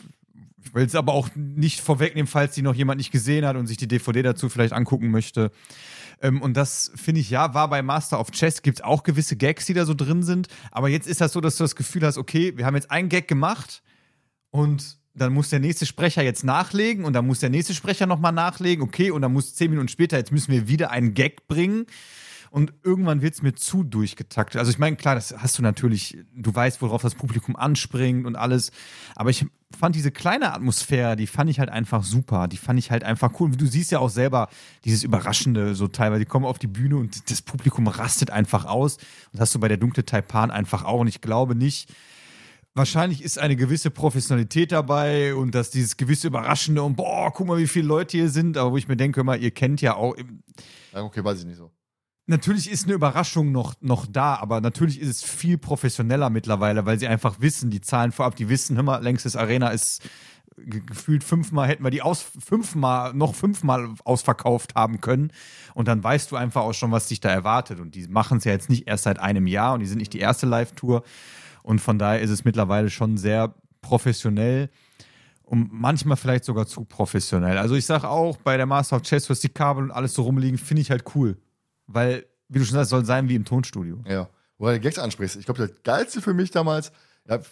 will 0.75 0.85
es 0.85 0.95
aber 0.95 1.13
auch 1.13 1.29
nicht 1.35 1.81
vorwegnehmen, 1.81 2.27
falls 2.27 2.55
die 2.55 2.63
noch 2.63 2.75
jemand 2.75 2.99
nicht 2.99 3.11
gesehen 3.11 3.45
hat 3.45 3.57
und 3.57 3.67
sich 3.67 3.77
die 3.77 3.89
DVD 3.89 4.23
dazu 4.23 4.49
vielleicht 4.49 4.73
angucken 4.73 5.11
möchte. 5.11 5.51
Ähm, 6.21 6.43
und 6.43 6.57
das 6.57 6.91
finde 6.95 7.21
ich, 7.21 7.31
ja, 7.31 7.55
war 7.55 7.69
bei 7.69 7.83
Master 7.83 8.21
of 8.21 8.31
Chess, 8.31 8.63
gibt 8.63 8.79
es 8.79 8.85
auch 8.85 9.03
gewisse 9.03 9.37
Gags, 9.37 9.67
die 9.67 9.75
da 9.75 9.85
so 9.85 9.95
drin 9.95 10.23
sind. 10.23 10.49
Aber 10.71 10.89
jetzt 10.89 11.07
ist 11.07 11.21
das 11.21 11.33
so, 11.33 11.41
dass 11.41 11.57
du 11.57 11.65
das 11.65 11.77
Gefühl 11.77 12.05
hast, 12.05 12.19
okay, 12.19 12.57
wir 12.57 12.67
haben 12.67 12.75
jetzt 12.75 12.91
einen 12.91 13.09
Gag 13.09 13.29
gemacht 13.29 13.83
und 14.51 14.99
dann 15.15 15.33
muss 15.33 15.51
der 15.51 15.61
nächste 15.61 15.87
Sprecher 15.87 16.23
jetzt 16.23 16.45
nachlegen 16.45 17.05
und 17.05 17.13
dann 17.13 17.27
muss 17.27 17.41
der 17.41 17.51
nächste 17.51 17.75
Sprecher 17.75 18.07
nochmal 18.07 18.33
nachlegen, 18.33 18.85
okay, 18.85 19.11
und 19.11 19.23
dann 19.23 19.33
muss 19.33 19.55
zehn 19.55 19.71
Minuten 19.71 19.89
später, 19.89 20.17
jetzt 20.17 20.33
müssen 20.33 20.53
wir 20.53 20.69
wieder 20.69 20.91
einen 20.91 21.15
Gag 21.15 21.49
bringen. 21.49 21.87
Und 22.51 22.73
irgendwann 22.83 23.23
wird 23.23 23.35
es 23.35 23.43
mir 23.43 23.55
zu 23.55 23.83
durchgetaktet. 23.83 24.59
Also 24.59 24.71
ich 24.71 24.79
meine, 24.79 24.97
klar, 24.97 25.15
das 25.15 25.35
hast 25.37 25.59
du 25.59 25.63
natürlich, 25.63 26.19
du 26.35 26.55
weißt, 26.55 26.81
worauf 26.83 27.03
das 27.03 27.15
Publikum 27.15 27.57
anspringt 27.57 28.27
und 28.27 28.37
alles. 28.37 28.71
Aber 29.15 29.31
ich 29.31 29.47
fand 29.77 29.95
diese 29.95 30.11
kleine 30.11 30.53
Atmosphäre, 30.55 31.17
die 31.17 31.27
fand 31.27 31.51
ich 31.51 31.61
halt 31.61 31.69
einfach 31.69 32.03
super. 32.03 32.49
Die 32.49 32.57
fand 32.57 32.79
ich 32.79 32.91
halt 32.91 33.05
einfach 33.05 33.39
cool. 33.41 33.51
Du 33.51 33.67
siehst 33.67 33.91
ja 33.91 33.99
auch 33.99 34.09
selber 34.09 34.49
dieses 34.85 35.03
Überraschende 35.03 35.75
so 35.75 35.89
teilweise. 35.89 36.21
Die 36.21 36.27
kommen 36.27 36.47
auf 36.47 36.59
die 36.59 36.67
Bühne 36.67 36.97
und 36.97 37.31
das 37.31 37.43
Publikum 37.43 37.87
rastet 37.87 38.31
einfach 38.31 38.65
aus. 38.65 38.97
Und 38.97 39.35
das 39.35 39.43
hast 39.43 39.55
du 39.55 39.61
bei 39.61 39.69
der 39.69 39.77
dunkle 39.77 40.05
Taipan 40.05 40.51
einfach 40.51 40.85
auch. 40.85 41.01
Und 41.01 41.09
ich 41.09 41.21
glaube 41.21 41.55
nicht, 41.55 41.93
wahrscheinlich 42.75 43.23
ist 43.23 43.39
eine 43.39 43.57
gewisse 43.57 43.91
Professionalität 43.91 44.73
dabei 44.73 45.35
und 45.35 45.55
dass 45.55 45.71
dieses 45.71 45.97
gewisse 45.97 46.29
Überraschende 46.29 46.83
und 46.83 46.97
boah, 46.97 47.33
guck 47.33 47.47
mal, 47.47 47.59
wie 47.59 47.67
viele 47.67 47.89
Leute 47.89 48.17
hier 48.17 48.31
sind. 48.31 48.57
Aber 48.57 48.73
wo 48.73 48.77
ich 48.79 48.89
mir 48.89 48.97
denke, 48.97 49.21
immer, 49.21 49.37
ihr 49.37 49.51
kennt 49.51 49.83
ja 49.83 49.97
auch, 49.97 50.17
okay, 50.93 51.23
weiß 51.23 51.41
ich 51.41 51.47
nicht 51.47 51.59
so. 51.59 51.71
Natürlich 52.31 52.71
ist 52.71 52.85
eine 52.85 52.93
Überraschung 52.93 53.53
noch, 53.53 53.75
noch 53.81 54.05
da, 54.05 54.35
aber 54.35 54.61
natürlich 54.61 55.01
ist 55.01 55.09
es 55.09 55.23
viel 55.25 55.57
professioneller 55.57 56.29
mittlerweile, 56.29 56.85
weil 56.85 56.99
sie 56.99 57.09
einfach 57.09 57.41
wissen, 57.41 57.71
die 57.71 57.81
Zahlen 57.81 58.13
vorab, 58.13 58.37
die 58.37 58.51
wissen, 58.51 58.77
hör 58.77 58.83
mal, 58.83 59.03
längstes 59.03 59.35
Arena 59.35 59.71
ist 59.71 60.03
ge- 60.59 60.83
gefühlt 60.85 61.25
fünfmal, 61.25 61.69
hätten 61.69 61.83
wir 61.85 61.91
die 61.91 62.03
aus, 62.03 62.21
fünfmal, 62.39 63.15
noch 63.15 63.35
fünfmal 63.35 63.95
ausverkauft 64.05 64.75
haben 64.75 65.01
können. 65.01 65.33
Und 65.73 65.89
dann 65.89 66.05
weißt 66.05 66.31
du 66.31 66.37
einfach 66.37 66.65
auch 66.65 66.75
schon, 66.75 66.93
was 66.93 67.09
dich 67.09 67.21
da 67.21 67.31
erwartet. 67.31 67.81
Und 67.81 67.95
die 67.95 68.07
machen 68.09 68.39
es 68.39 68.45
ja 68.45 68.53
jetzt 68.53 68.69
nicht 68.69 68.87
erst 68.87 69.05
seit 69.05 69.19
einem 69.19 69.47
Jahr 69.47 69.73
und 69.73 69.81
die 69.81 69.87
sind 69.87 69.99
nicht 69.99 70.13
die 70.13 70.21
erste 70.21 70.45
Live-Tour. 70.45 71.05
Und 71.63 71.81
von 71.81 71.99
daher 71.99 72.21
ist 72.21 72.31
es 72.31 72.45
mittlerweile 72.45 72.91
schon 72.91 73.17
sehr 73.17 73.55
professionell 73.81 74.69
und 75.45 75.73
manchmal 75.73 76.19
vielleicht 76.19 76.45
sogar 76.45 76.67
zu 76.67 76.85
professionell. 76.85 77.57
Also 77.57 77.75
ich 77.75 77.87
sage 77.87 78.07
auch, 78.07 78.37
bei 78.37 78.59
der 78.59 78.67
Master 78.67 78.97
of 78.97 79.03
Chess, 79.03 79.31
was 79.31 79.41
die 79.41 79.49
Kabel 79.49 79.85
und 79.85 79.93
alles 79.93 80.13
so 80.13 80.23
rumliegen, 80.23 80.59
finde 80.59 80.83
ich 80.83 80.91
halt 80.91 81.05
cool. 81.15 81.39
Weil, 81.89 82.25
wie 82.49 82.59
du 82.61 82.65
schon 82.65 82.75
sagst, 82.75 82.91
soll 82.91 83.05
sein 83.05 83.29
wie 83.29 83.35
im 83.35 83.45
Tonstudio. 83.45 84.03
Ja. 84.07 84.29
Wo 84.59 84.67
du 84.67 84.79
Gags 84.79 84.99
ansprichst. 84.99 85.37
Ich 85.37 85.45
glaube, 85.47 85.67
das 85.67 85.83
Geilste 85.83 86.21
für 86.21 86.35
mich 86.35 86.51
damals, 86.51 86.93
ja, 87.29 87.37
ist 87.37 87.49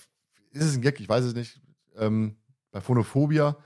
es 0.64 0.74
ein 0.76 0.82
Gag, 0.82 1.00
ich 1.00 1.08
weiß 1.08 1.24
es 1.24 1.34
nicht, 1.34 1.60
ähm, 1.96 2.36
bei 2.70 2.80
Phonophobia, 2.80 3.56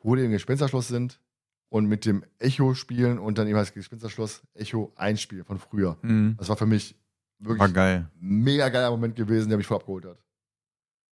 wo 0.00 0.16
die 0.16 0.24
im 0.24 0.30
Gespensterschloss 0.30 0.88
sind 0.88 1.20
und 1.68 1.86
mit 1.86 2.04
dem 2.06 2.24
Echo 2.38 2.74
spielen 2.74 3.18
und 3.18 3.38
dann 3.38 3.46
eben 3.46 3.56
das 3.56 3.72
Gespensterschloss 3.72 4.42
Echo 4.54 4.92
einspielen 4.96 5.44
von 5.44 5.58
früher. 5.58 5.98
Mhm. 6.02 6.36
Das 6.38 6.48
war 6.48 6.56
für 6.56 6.66
mich 6.66 6.96
wirklich 7.38 7.60
War 7.60 7.68
geil. 7.68 8.10
ein 8.20 8.28
mega 8.42 8.68
geiler 8.68 8.90
Moment 8.90 9.16
gewesen, 9.16 9.48
der 9.48 9.58
mich 9.58 9.66
voll 9.66 9.76
abgeholt 9.78 10.04
hat. 10.04 10.18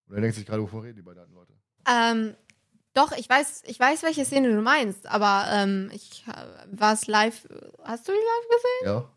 Und 0.07 0.15
er 0.15 0.21
denkt 0.21 0.37
sich 0.37 0.47
gerade, 0.47 0.63
wovon 0.63 0.81
reden 0.83 0.97
die 0.97 1.03
beiden 1.03 1.21
alten 1.21 1.35
Leute? 1.35 1.53
Ähm, 1.87 2.35
doch, 2.99 3.13
ich 3.13 3.29
weiß, 3.29 3.63
ich 3.67 3.79
weiß, 3.79 4.03
welche 4.03 4.25
Szene 4.25 4.51
du 4.55 4.61
meinst, 4.61 5.07
aber 5.07 5.45
ähm, 5.53 5.91
ich 5.95 6.25
äh, 6.27 6.33
war 6.73 6.93
es 6.93 7.07
live. 7.07 7.47
Hast 7.85 8.09
du 8.09 8.13
die 8.13 8.19
live 8.19 8.49
gesehen? 8.51 8.87
Ja? 8.95 9.11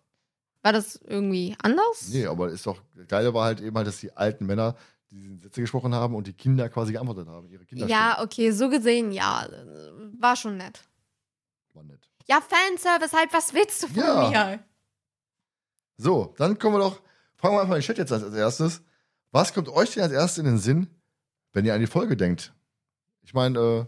War 0.63 0.73
das 0.73 0.97
irgendwie 1.07 1.55
anders? 1.61 2.09
Nee, 2.09 2.27
aber 2.27 2.49
ist 2.49 2.65
doch, 2.67 2.79
das 2.95 3.07
Geile 3.07 3.33
war 3.33 3.45
halt 3.45 3.61
eben 3.61 3.75
halt, 3.75 3.87
dass 3.87 3.99
die 3.99 4.15
alten 4.15 4.45
Männer 4.45 4.75
diese 5.09 5.37
Sätze 5.37 5.61
gesprochen 5.61 5.93
haben 5.93 6.15
und 6.15 6.27
die 6.27 6.33
Kinder 6.33 6.69
quasi 6.69 6.93
geantwortet 6.93 7.27
haben. 7.27 7.49
Ihre 7.49 7.65
Kinder 7.65 7.87
ja, 7.87 8.21
okay, 8.21 8.51
so 8.51 8.69
gesehen, 8.69 9.11
ja. 9.11 9.47
War 10.19 10.35
schon 10.35 10.57
nett. 10.57 10.83
War 11.73 11.83
nett. 11.83 12.07
Ja, 12.27 12.39
Fanservice 12.41 13.13
halt, 13.17 13.33
was 13.33 13.53
willst 13.53 13.83
du 13.83 13.87
von 13.87 13.97
Ja. 13.97 14.29
mir? 14.29 14.59
So, 15.97 16.33
dann 16.37 16.57
kommen 16.57 16.75
wir 16.75 16.79
doch, 16.79 17.01
fragen 17.35 17.55
wir 17.55 17.61
einfach 17.61 17.75
den 17.75 17.81
Chat 17.81 17.97
jetzt 17.97 18.11
als 18.11 18.33
erstes. 18.33 18.81
Was 19.31 19.53
kommt 19.53 19.67
euch 19.69 19.93
denn 19.93 20.03
als 20.03 20.13
erstes 20.13 20.37
in 20.37 20.45
den 20.45 20.57
Sinn, 20.57 20.87
wenn 21.53 21.65
ihr 21.65 21.73
an 21.73 21.81
die 21.81 21.87
Folge 21.87 22.15
denkt? 22.15 22.53
Ich 23.23 23.33
meine, 23.33 23.57
äh, 23.59 23.85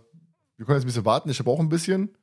wir 0.58 0.66
können 0.66 0.78
jetzt 0.78 0.84
ein 0.84 0.88
bisschen 0.88 1.06
warten, 1.06 1.30
ich 1.30 1.40
habe 1.40 1.50
auch 1.50 1.60
ein 1.60 1.70
bisschen. 1.70 2.16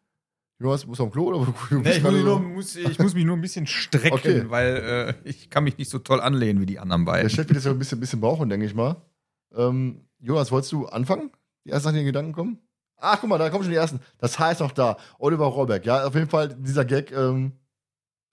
Jonas, 0.58 0.86
musst 0.86 1.00
du 1.00 1.04
am 1.04 1.10
Klo 1.10 1.28
oder? 1.28 1.54
Du 1.70 1.78
Nee, 1.78 1.92
ich, 1.92 2.02
muss 2.02 2.12
nur, 2.12 2.40
muss, 2.40 2.76
ich 2.76 2.98
muss 2.98 3.14
mich 3.14 3.24
nur 3.24 3.36
ein 3.36 3.40
bisschen 3.40 3.66
strecken, 3.66 4.12
Okay. 4.12 4.44
weil 4.50 5.16
äh, 5.24 5.28
ich 5.28 5.48
kann 5.48 5.64
mich 5.64 5.78
nicht 5.78 5.90
so 5.90 5.98
toll 5.98 6.20
anlehnen 6.20 6.60
wie 6.60 6.66
die 6.66 6.78
anderen 6.78 7.04
Der 7.06 7.12
beiden. 7.12 7.28
Chat 7.30 7.48
wird 7.48 7.56
jetzt 7.56 7.64
ja 7.64 7.70
ein 7.70 7.78
bisschen, 7.78 7.98
bisschen 7.98 8.20
brauchen, 8.20 8.48
denke 8.50 8.66
ich 8.66 8.74
mal. 8.74 8.96
Ähm, 9.54 10.04
Jonas, 10.18 10.52
wolltest 10.52 10.72
du 10.72 10.86
anfangen? 10.86 11.30
Die 11.64 11.70
ersten 11.70 11.84
Sachen, 11.84 11.94
die 11.94 12.00
in 12.00 12.06
den 12.06 12.12
Gedanken 12.12 12.32
kommen? 12.32 12.58
Ach, 12.98 13.18
guck 13.18 13.30
mal, 13.30 13.38
da 13.38 13.48
kommen 13.48 13.64
schon 13.64 13.70
die 13.72 13.78
ersten. 13.78 14.00
Das 14.18 14.32
ist 14.38 14.60
noch 14.60 14.72
da. 14.72 14.98
Oliver 15.18 15.46
Rohrbeck, 15.46 15.86
ja, 15.86 16.06
auf 16.06 16.14
jeden 16.14 16.28
Fall 16.28 16.54
dieser 16.58 16.84
Gag, 16.84 17.10
ähm, 17.12 17.52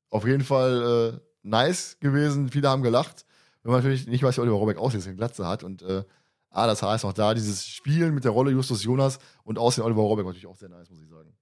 auf 0.10 0.26
jeden 0.28 0.44
Fall 0.44 1.14
äh, 1.16 1.20
nice 1.44 1.98
gewesen. 2.02 2.50
Viele 2.50 2.68
haben 2.70 2.84
gelacht. 2.84 3.26
Wenn 3.64 3.72
man 3.72 3.80
natürlich 3.82 4.08
nicht 4.08 4.24
weiß, 4.24 4.36
wie 4.38 4.42
Oliver 4.42 4.58
Rohrbeck 4.58 4.78
aussieht, 4.78 5.00
dass 5.00 5.06
er 5.06 5.12
eine 5.12 5.18
Glatze 5.18 5.48
hat. 5.48 5.64
Und 5.64 5.82
äh, 5.82 6.04
ah, 6.50 6.68
das 6.68 6.82
Haar 6.82 6.96
ist 6.96 7.04
noch 7.04 7.14
da. 7.14 7.34
Dieses 7.34 7.68
Spielen 7.68 8.14
mit 8.14 8.24
der 8.24 8.32
Rolle 8.32 8.52
Justus 8.52 8.84
Jonas 8.84 9.20
und 9.44 9.58
Aussehen 9.58 9.84
Oliver 9.84 10.02
Rohrbeck 10.02 10.26
war 10.26 10.32
natürlich 10.32 10.48
auch 10.48 10.56
sehr 10.56 10.70
nice, 10.70 10.90
muss 10.90 11.02
ich 11.02 11.10
sagen. 11.10 11.34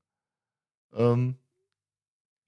Ähm, 0.93 1.37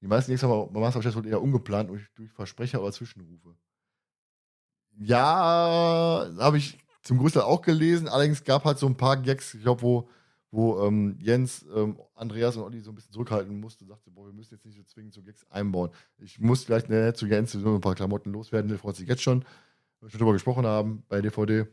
die 0.01 0.07
meisten 0.07 0.31
Gags 0.31 0.43
haben 0.43 0.71
bei 0.71 0.79
Master 0.79 0.99
of 0.99 1.05
Chess 1.05 1.15
wohl 1.15 1.25
eher 1.25 1.41
ungeplant 1.41 1.89
durch, 1.89 2.07
durch 2.15 2.31
Versprecher 2.31 2.81
oder 2.81 2.91
Zwischenrufe. 2.91 3.55
Ja, 4.99 6.27
habe 6.39 6.57
ich 6.57 6.77
zum 7.03 7.17
Großteil 7.17 7.43
auch 7.43 7.61
gelesen. 7.61 8.07
Allerdings 8.07 8.43
gab 8.43 8.65
halt 8.65 8.77
so 8.77 8.87
ein 8.87 8.97
paar 8.97 9.17
Gags, 9.17 9.53
ich 9.53 9.61
glaube, 9.61 9.81
wo, 9.81 10.09
wo 10.51 10.85
ähm, 10.85 11.17
Jens, 11.19 11.65
ähm, 11.75 11.99
Andreas 12.15 12.57
und 12.57 12.63
Olli 12.63 12.81
so 12.81 12.91
ein 12.91 12.95
bisschen 12.95 13.13
zurückhalten 13.13 13.59
musste, 13.59 13.85
sagte, 13.85 14.11
boah, 14.11 14.25
wir 14.25 14.33
müssen 14.33 14.53
jetzt 14.53 14.65
nicht 14.65 14.75
so 14.75 14.83
zwingend 14.83 15.13
so 15.13 15.21
Gags 15.23 15.45
einbauen. 15.49 15.91
Ich 16.17 16.39
muss 16.39 16.63
vielleicht 16.63 16.89
ne, 16.89 17.13
zu 17.13 17.27
Jens 17.27 17.51
so 17.53 17.75
ein 17.75 17.81
paar 17.81 17.95
Klamotten 17.95 18.31
loswerden, 18.31 18.69
der 18.69 18.79
freut 18.79 18.95
sich 18.95 19.07
jetzt 19.07 19.21
schon, 19.21 19.43
weil 19.99 20.07
wir 20.07 20.09
schon 20.11 20.19
drüber 20.19 20.33
gesprochen 20.33 20.65
haben 20.65 21.03
bei 21.07 21.21
DVD. 21.21 21.65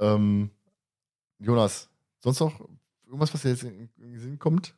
Ähm, 0.00 0.50
Jonas, 1.38 1.88
sonst 2.20 2.40
noch 2.40 2.60
irgendwas, 3.06 3.32
was 3.34 3.42
dir 3.42 3.50
jetzt 3.50 3.62
in 3.64 3.88
den 3.96 4.18
Sinn 4.18 4.38
kommt? 4.38 4.74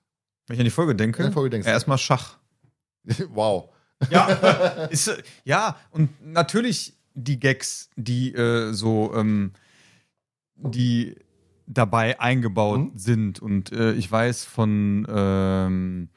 Wenn 0.47 0.55
ich 0.55 0.61
an 0.61 0.65
die 0.65 0.70
Folge 0.70 0.95
denke, 0.95 1.23
An 1.24 1.31
die 1.31 1.35
Folge 1.35 1.51
denkst 1.51 1.66
ja, 1.66 1.73
erstmal 1.73 1.99
Schach. 1.99 2.39
wow. 3.31 3.70
Ja, 4.11 4.27
ist, 4.90 5.23
ja, 5.45 5.77
und 5.90 6.11
natürlich 6.24 6.95
die 7.15 7.40
Gags, 7.40 7.90
die 7.97 8.32
äh, 8.32 8.73
so, 8.73 9.12
ähm, 9.15 9.53
die 10.55 11.16
dabei 11.66 12.19
eingebaut 12.20 12.78
Mhm. 12.81 12.93
sind. 12.99 13.40
Und 13.40 13.73
äh, 13.73 13.93
ich 13.95 14.11
weiß 14.11 14.45
von, 14.45 15.07
ähm, 15.11 16.09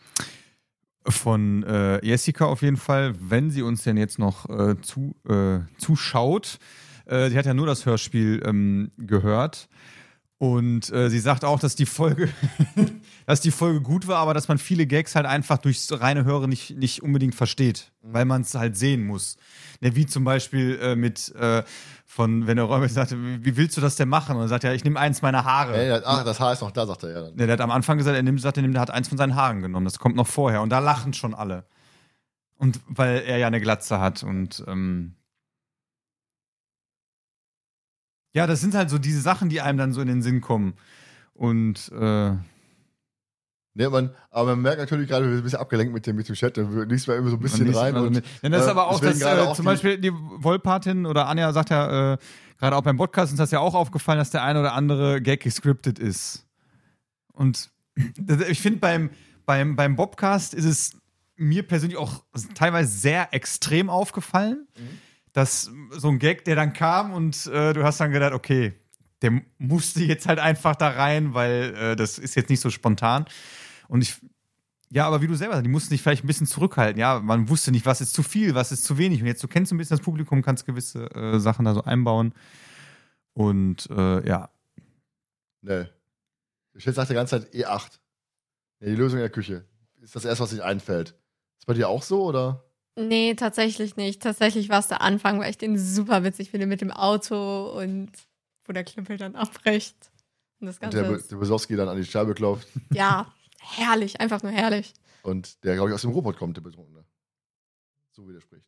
von 1.07 1.63
äh, 1.63 2.05
Jessica 2.05 2.45
auf 2.45 2.61
jeden 2.61 2.77
Fall, 2.77 3.15
wenn 3.19 3.49
sie 3.51 3.61
uns 3.63 3.83
denn 3.83 3.97
jetzt 3.97 4.19
noch 4.19 4.47
äh, 4.49 4.79
zu, 4.81 5.15
äh, 5.27 5.59
zuschaut. 5.77 6.59
Äh, 7.11 7.29
sie 7.29 7.37
hat 7.37 7.45
ja 7.45 7.53
nur 7.53 7.67
das 7.67 7.85
Hörspiel 7.85 8.41
ähm, 8.45 8.91
gehört. 8.97 9.67
Und 10.37 10.91
äh, 10.91 11.09
sie 11.11 11.19
sagt 11.19 11.45
auch, 11.45 11.59
dass 11.59 11.75
die 11.75 11.85
Folge, 11.85 12.27
dass 13.27 13.41
die 13.41 13.51
Folge 13.51 13.79
gut 13.81 14.07
war, 14.07 14.17
aber 14.17 14.33
dass 14.33 14.47
man 14.47 14.57
viele 14.57 14.87
Gags 14.87 15.13
halt 15.15 15.27
einfach 15.27 15.59
durchs 15.59 15.91
reine 16.01 16.25
Hören 16.25 16.49
nicht, 16.49 16.75
nicht 16.79 17.03
unbedingt 17.03 17.35
versteht, 17.35 17.91
weil 18.01 18.25
man 18.25 18.41
es 18.41 18.55
halt 18.55 18.75
sehen 18.75 19.05
muss. 19.05 19.37
Ne, 19.81 19.95
wie 19.95 20.07
zum 20.07 20.23
Beispiel 20.23 20.79
äh, 20.81 20.95
mit 20.95 21.31
äh, 21.35 21.61
von, 22.07 22.47
wenn 22.47 22.55
der 22.55 22.65
Räuber 22.65 22.89
sagt, 22.89 23.11
wie 23.11 23.55
willst 23.55 23.77
du 23.77 23.81
das 23.81 23.97
denn 23.97 24.09
machen? 24.09 24.35
Und 24.35 24.41
er 24.41 24.47
sagt 24.47 24.63
ja, 24.63 24.73
ich 24.73 24.83
nehme 24.83 24.99
eins 24.99 25.21
meiner 25.21 25.45
Haare. 25.45 25.77
Ey, 25.77 25.89
das- 25.89 26.03
ach, 26.05 26.23
das 26.25 26.39
Haar 26.39 26.53
ist 26.53 26.61
noch 26.61 26.71
da, 26.71 26.87
sagt 26.87 27.03
er 27.03 27.11
ja 27.11 27.21
dann. 27.21 27.35
Ne, 27.35 27.45
der 27.45 27.53
hat 27.53 27.61
am 27.61 27.69
Anfang 27.69 27.99
gesagt, 27.99 28.15
er 28.17 28.23
nimmt, 28.23 28.41
sagt, 28.41 28.57
er 28.57 28.63
nimmt, 28.63 28.73
er 28.75 28.81
hat 28.81 28.89
eins 28.89 29.09
von 29.09 29.19
seinen 29.19 29.35
Haaren 29.35 29.61
genommen. 29.61 29.85
Das 29.85 29.99
kommt 29.99 30.15
noch 30.15 30.27
vorher. 30.27 30.63
Und 30.63 30.69
da 30.71 30.79
lachen 30.79 31.13
schon 31.13 31.35
alle. 31.35 31.65
Und 32.57 32.79
weil 32.87 33.21
er 33.27 33.37
ja 33.37 33.45
eine 33.45 33.61
Glatze 33.61 33.99
hat 33.99 34.23
und 34.23 34.63
ähm, 34.67 35.13
ja, 38.33 38.47
das 38.47 38.61
sind 38.61 38.73
halt 38.75 38.89
so 38.89 38.97
diese 38.97 39.21
Sachen, 39.21 39.49
die 39.49 39.61
einem 39.61 39.77
dann 39.77 39.93
so 39.93 40.01
in 40.01 40.07
den 40.07 40.21
Sinn 40.21 40.41
kommen. 40.41 40.73
Und 41.33 41.91
äh, 41.91 42.33
Ne, 43.73 43.89
man, 43.89 44.13
aber 44.29 44.49
man 44.49 44.63
merkt 44.63 44.79
natürlich 44.79 45.07
gerade, 45.07 45.25
wir 45.25 45.31
sind 45.31 45.39
ein 45.39 45.43
bisschen 45.45 45.59
abgelenkt 45.59 45.93
mit 45.93 46.05
dem, 46.05 46.17
mit 46.17 46.27
dem 46.27 46.35
Chat, 46.35 46.57
dann 46.57 46.89
liest 46.89 47.07
man 47.07 47.17
immer 47.17 47.29
so 47.29 47.37
ein 47.37 47.39
bisschen 47.39 47.73
rein. 47.73 47.95
also 47.95 48.07
Und, 48.07 48.15
mit, 48.15 48.25
ja, 48.41 48.49
das 48.49 48.61
ist 48.63 48.67
äh, 48.67 48.71
aber 48.71 48.87
auch, 48.87 48.99
dass, 48.99 49.21
äh, 49.21 49.53
zum 49.53 49.63
Beispiel 49.63 49.97
die 49.97 50.11
Wolpatin 50.11 51.05
oder 51.05 51.27
Anja 51.27 51.53
sagt 51.53 51.69
ja, 51.69 52.13
äh, 52.13 52.17
gerade 52.59 52.75
auch 52.75 52.81
beim 52.81 52.97
Podcast 52.97 53.31
ist 53.31 53.39
das 53.39 53.51
ja 53.51 53.59
auch 53.59 53.73
aufgefallen, 53.73 54.19
dass 54.19 54.29
der 54.29 54.43
eine 54.43 54.59
oder 54.59 54.73
andere 54.73 55.21
Gag 55.21 55.39
gescriptet 55.39 55.99
ist. 55.99 56.45
Und 57.31 57.69
ich 58.49 58.59
finde, 58.59 58.79
beim, 58.79 59.09
beim, 59.45 59.77
beim 59.77 59.95
Bobcast 59.95 60.53
ist 60.53 60.65
es 60.65 60.97
mir 61.37 61.63
persönlich 61.63 61.97
auch 61.97 62.25
teilweise 62.53 62.91
sehr 62.91 63.33
extrem 63.33 63.89
aufgefallen, 63.89 64.67
Mhm. 64.77 64.97
Dass 65.33 65.71
so 65.91 66.09
ein 66.09 66.19
Gag, 66.19 66.45
der 66.45 66.55
dann 66.55 66.73
kam 66.73 67.13
und 67.13 67.47
äh, 67.47 67.73
du 67.73 67.83
hast 67.83 67.99
dann 67.99 68.11
gedacht, 68.11 68.33
okay, 68.33 68.73
der 69.21 69.41
musste 69.57 70.03
jetzt 70.03 70.27
halt 70.27 70.39
einfach 70.39 70.75
da 70.75 70.89
rein, 70.89 71.33
weil 71.33 71.75
äh, 71.75 71.95
das 71.95 72.17
ist 72.17 72.35
jetzt 72.35 72.49
nicht 72.49 72.59
so 72.59 72.69
spontan. 72.69 73.25
Und 73.87 74.01
ich, 74.01 74.19
ja, 74.89 75.07
aber 75.07 75.21
wie 75.21 75.27
du 75.27 75.35
selber 75.35 75.53
sagst, 75.53 75.65
die 75.65 75.71
mussten 75.71 75.89
sich 75.89 76.01
vielleicht 76.01 76.23
ein 76.23 76.27
bisschen 76.27 76.47
zurückhalten. 76.47 76.99
Ja, 76.99 77.19
man 77.19 77.47
wusste 77.47 77.71
nicht, 77.71 77.85
was 77.85 78.01
ist 78.01 78.13
zu 78.13 78.23
viel, 78.23 78.55
was 78.55 78.71
ist 78.71 78.83
zu 78.83 78.97
wenig. 78.97 79.21
Und 79.21 79.27
jetzt, 79.27 79.43
du 79.43 79.47
kennst 79.47 79.71
ein 79.71 79.77
bisschen 79.77 79.97
das 79.97 80.03
Publikum, 80.03 80.41
kannst 80.41 80.65
gewisse 80.65 81.05
äh, 81.15 81.39
Sachen 81.39 81.65
da 81.65 81.73
so 81.73 81.83
einbauen. 81.83 82.33
Und 83.33 83.89
äh, 83.89 84.27
ja. 84.27 84.49
Der 85.61 85.89
Chat 86.77 86.95
sagt 86.95 87.09
die 87.09 87.13
ganze 87.13 87.41
Zeit 87.41 87.53
E8. 87.53 87.99
Ja, 88.79 88.87
die 88.87 88.95
Lösung 88.95 89.19
in 89.19 89.23
der 89.23 89.29
Küche. 89.29 89.65
Ist 90.01 90.15
das 90.15 90.25
erste, 90.25 90.43
was 90.43 90.49
sich 90.49 90.63
einfällt. 90.63 91.15
Ist 91.59 91.67
bei 91.67 91.73
dir 91.73 91.87
auch 91.87 92.01
so, 92.01 92.23
oder? 92.23 92.65
Nee, 92.97 93.35
tatsächlich 93.35 93.95
nicht. 93.95 94.21
Tatsächlich 94.21 94.69
war 94.69 94.79
es 94.79 94.87
der 94.87 95.01
Anfang, 95.01 95.39
weil 95.39 95.49
ich 95.49 95.57
den 95.57 95.77
super 95.77 96.23
witzig 96.23 96.51
finde 96.51 96.65
mit 96.67 96.81
dem 96.81 96.91
Auto 96.91 97.71
und 97.79 98.11
wo 98.65 98.73
der 98.73 98.83
Klüppel 98.83 99.17
dann 99.17 99.35
abbricht. 99.35 99.95
Das 100.59 100.75
Und 100.75 100.81
Ganze 100.81 101.01
der, 101.01 101.09
Be- 101.09 101.15
ist, 101.15 101.31
der 101.31 101.37
Besowski 101.37 101.75
dann 101.75 101.87
an 101.89 101.97
die 101.97 102.05
Scheibe 102.05 102.33
klopft. 102.33 102.67
ja, 102.93 103.33
herrlich, 103.59 104.19
einfach 104.19 104.43
nur 104.43 104.51
herrlich. 104.51 104.93
Und 105.23 105.63
der, 105.63 105.75
glaube 105.75 105.89
ich, 105.89 105.95
aus 105.95 106.01
dem 106.01 106.11
Robot 106.11 106.37
kommt, 106.37 106.57
der 106.57 106.61
Betrunkene. 106.61 107.05
So 108.11 108.27
wie 108.27 108.33
der 108.33 108.41
spricht. 108.41 108.65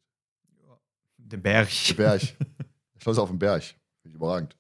Der 1.18 1.38
Berg. 1.38 1.70
Der 1.90 1.94
Berg. 1.96 2.22
der 2.96 3.02
Schloss 3.02 3.18
auf 3.18 3.30
dem 3.30 3.40
Berg. 3.40 3.64
Finde 3.64 4.10
ich 4.10 4.16
überragend. 4.16 4.56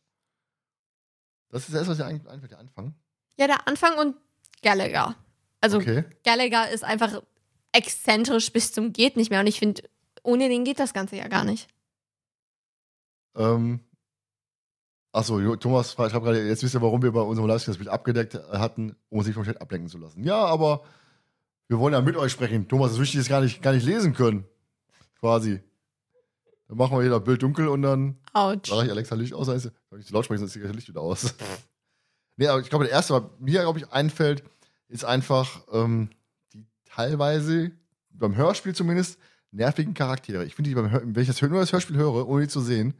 Das 1.49 1.61
ist 1.64 1.69
das 1.69 1.76
erste, 1.76 1.91
was 1.91 1.98
dir 1.98 2.06
ein- 2.06 2.27
einfällt, 2.27 2.52
der 2.52 2.60
Anfang. 2.60 2.94
Ja, 3.38 3.48
der 3.48 3.68
Anfang 3.68 3.98
und 3.98 4.15
Gallagher. 4.61 5.15
Also 5.61 5.77
Okay. 5.77 6.03
Gallagher 6.23 6.69
ist 6.72 6.84
einfach 6.84 7.22
exzentrisch 7.74 8.52
bis 8.52 8.72
zum 8.72 8.94
geht 8.94 9.18
nicht 9.18 9.30
mehr 9.30 9.41
und 9.41 9.48
ich 9.48 9.60
finde, 9.60 9.84
ohne 10.24 10.48
den 10.48 10.64
geht 10.64 10.80
das 10.80 10.94
Ganze 10.94 11.18
ja 11.18 11.28
gar 11.28 11.44
nicht. 11.44 11.68
Ähm, 13.36 13.82
Achso, 15.14 15.56
Thomas 15.58 15.91
ich 15.94 16.00
hab 16.00 16.24
gerade, 16.24 16.48
jetzt 16.48 16.64
wisst 16.64 16.74
ihr, 16.74 16.82
warum 16.82 17.04
wir 17.04 17.12
bei 17.12 17.22
unserem 17.22 17.48
Livestream 17.48 17.74
das 17.74 17.78
Bild 17.78 17.90
abgedeckt 17.90 18.34
äh, 18.34 18.58
hatten, 18.58 18.95
um 19.10 19.20
uns 19.20 19.28
nicht 19.28 19.36
vom 19.36 19.44
Chat 19.44 19.62
ablenken 19.62 19.88
zu 19.88 20.00
lassen. 20.00 20.24
Ja, 20.24 20.44
aber 20.44 20.84
wir 21.68 21.78
wollen 21.78 21.94
ja 21.94 22.02
mit 22.02 22.18
euch 22.18 22.32
sprechen. 22.32 22.68
Thomas, 22.68 22.91
das 22.91 23.00
wichtig 23.00 23.20
ist 23.20 23.30
gar 23.30 23.41
nicht, 23.41 23.62
gar 23.62 23.74
nicht 23.74 23.86
lesen 23.86 24.16
können. 24.16 24.45
Quasi. 25.20 25.62
Dann 26.68 26.78
machen 26.78 26.98
wir 26.98 27.02
hier 27.02 27.12
das 27.12 27.24
Bild 27.24 27.44
dunkel 27.44 27.68
und 27.68 27.84
dann 27.84 28.18
Autsch. 28.34 28.72
sage 28.72 28.86
ich 28.86 28.91
Alexa 28.91 29.14
Licht 29.14 29.36
aus, 29.36 29.48
ist, 29.50 29.72
soll 29.91 30.00
ich 30.00 30.08
zu 30.08 30.14
laut 30.14 30.26
sprechen, 30.26 30.40
sonst 30.40 30.56
ist 30.56 30.64
das 30.66 30.74
Licht 30.74 30.90
wieder 30.90 31.02
aus. 31.02 31.36
nee, 32.38 32.48
aber 32.48 32.62
ich 32.62 32.70
glaube, 32.70 32.86
der 32.86 32.94
erste, 32.94 33.14
was 33.14 33.24
mir, 33.38 33.62
glaube 33.62 33.78
ich, 33.78 33.91
einfällt, 33.91 34.44
ist 34.88 35.06
einfach 35.06 35.62
ähm, 35.72 36.10
teilweise, 36.94 37.72
beim 38.11 38.36
Hörspiel 38.36 38.76
zumindest, 38.76 39.20
nervigen 39.52 39.94
Charaktere. 39.94 40.45
Ich 40.45 40.56
finde 40.56 40.70
die 40.70 40.76
beim 40.76 40.90
Hör 40.91 41.02
wenn 41.03 41.22
ich 41.22 41.28
das, 41.28 41.41
nur 41.41 41.60
das 41.60 41.72
Hörspiel 41.72 41.98
höre, 41.98 42.28
ohne 42.28 42.44
die 42.44 42.48
zu 42.49 42.61
sehen, 42.61 42.94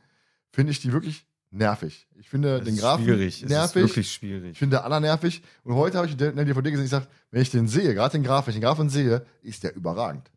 finde 0.52 0.72
ich 0.72 0.80
die 0.82 0.92
wirklich 0.94 1.26
nervig. 1.52 2.08
Ich 2.16 2.30
finde 2.30 2.58
Das 2.58 2.66
den 2.66 2.78
Grafen 2.78 3.06
schwierig. 3.06 3.38
Es 3.38 3.44
ist 3.44 3.50
nervig. 3.50 3.84
wirklich 3.84 4.08
Ich 4.08 4.14
schwierig. 4.14 4.58
finde 4.58 4.84
Anna 4.84 5.00
nervig. 5.00 5.44
Und 5.64 5.76
heute 5.76 5.98
habe 5.98 6.08
ich 6.08 6.14
in 6.14 6.18
der 6.18 6.46
DVD 6.46 6.72
gesehen, 6.72 6.86
ich 6.86 6.92
sage, 6.92 7.08
wenn 7.32 7.42
ich 7.42 7.52
den 7.52 7.68
sehe, 7.68 7.94
gerade 7.94 8.14
den 8.14 8.24
Graf, 8.24 8.48
wenn 8.48 8.52
ich 8.54 8.60
den 8.60 8.64
Grafen 8.64 8.90
sehe, 8.90 9.26
ist 9.42 9.64
der 9.64 9.76
überragend. 9.76 10.32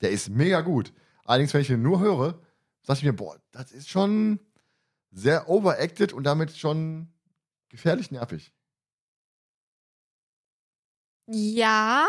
Der 0.00 0.10
ist 0.10 0.28
mega 0.28 0.60
gut. 0.60 0.92
Allerdings, 1.24 1.52
wenn 1.54 1.62
ich 1.62 1.66
den 1.68 1.82
nur 1.82 2.00
höre, 2.00 2.40
sage 2.82 2.98
ich 2.98 3.04
mir, 3.04 3.12
boah, 3.14 3.36
das 3.50 3.72
ist 3.72 3.88
schon 3.88 4.38
sehr 5.10 5.48
overacted 5.48 6.12
und 6.12 6.24
damit 6.24 6.56
schon 6.56 7.08
gefährlich 7.68 8.10
nervig. 8.12 8.52
Ja, 11.28 12.06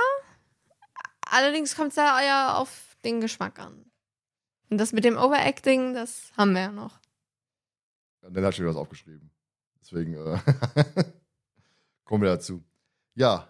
allerdings 1.32 1.76
kommt 1.76 1.90
es 1.92 1.96
ja 1.98 2.22
ja 2.22 2.56
auf 2.56 2.98
den 3.04 3.22
Geschmack 3.22 3.60
an. 3.60 3.86
Und 4.70 4.78
das 4.80 4.92
mit 4.92 5.06
dem 5.06 5.18
Overacting, 5.18 5.94
das 5.94 6.32
haben 6.38 6.54
wir 6.54 6.62
ja 6.62 6.72
noch. 6.72 7.00
Dann 8.22 8.44
hat 8.46 8.56
schon 8.56 8.66
wieder 8.66 8.76
was 8.76 8.82
aufgeschrieben. 8.82 9.32
Deswegen 9.82 10.14
äh, 10.16 10.38
kommen 12.04 12.24
wir 12.24 12.30
dazu. 12.32 12.64
Ja, 13.16 13.48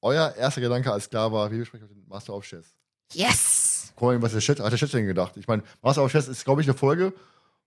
euer 0.00 0.34
erster 0.36 0.60
Gedanke 0.60 0.92
als 0.92 1.10
klar 1.10 1.32
war, 1.32 1.50
wie 1.50 1.58
besprechen 1.58 1.88
wir 1.88 1.94
den 1.96 2.06
Master 2.08 2.34
of 2.34 2.44
Chess? 2.44 2.74
Yes! 3.12 3.92
Guck 3.96 4.08
mal, 4.08 4.22
was 4.22 4.32
der 4.32 4.40
Chat, 4.40 4.60
hat 4.60 4.70
der 4.70 4.78
Chat 4.78 4.92
denn 4.92 5.06
gedacht? 5.06 5.36
Ich 5.36 5.46
meine, 5.48 5.62
Master 5.82 6.04
of 6.04 6.12
Chess 6.12 6.28
ist, 6.28 6.44
glaube 6.44 6.62
ich, 6.62 6.68
eine 6.68 6.76
Folge, 6.78 7.12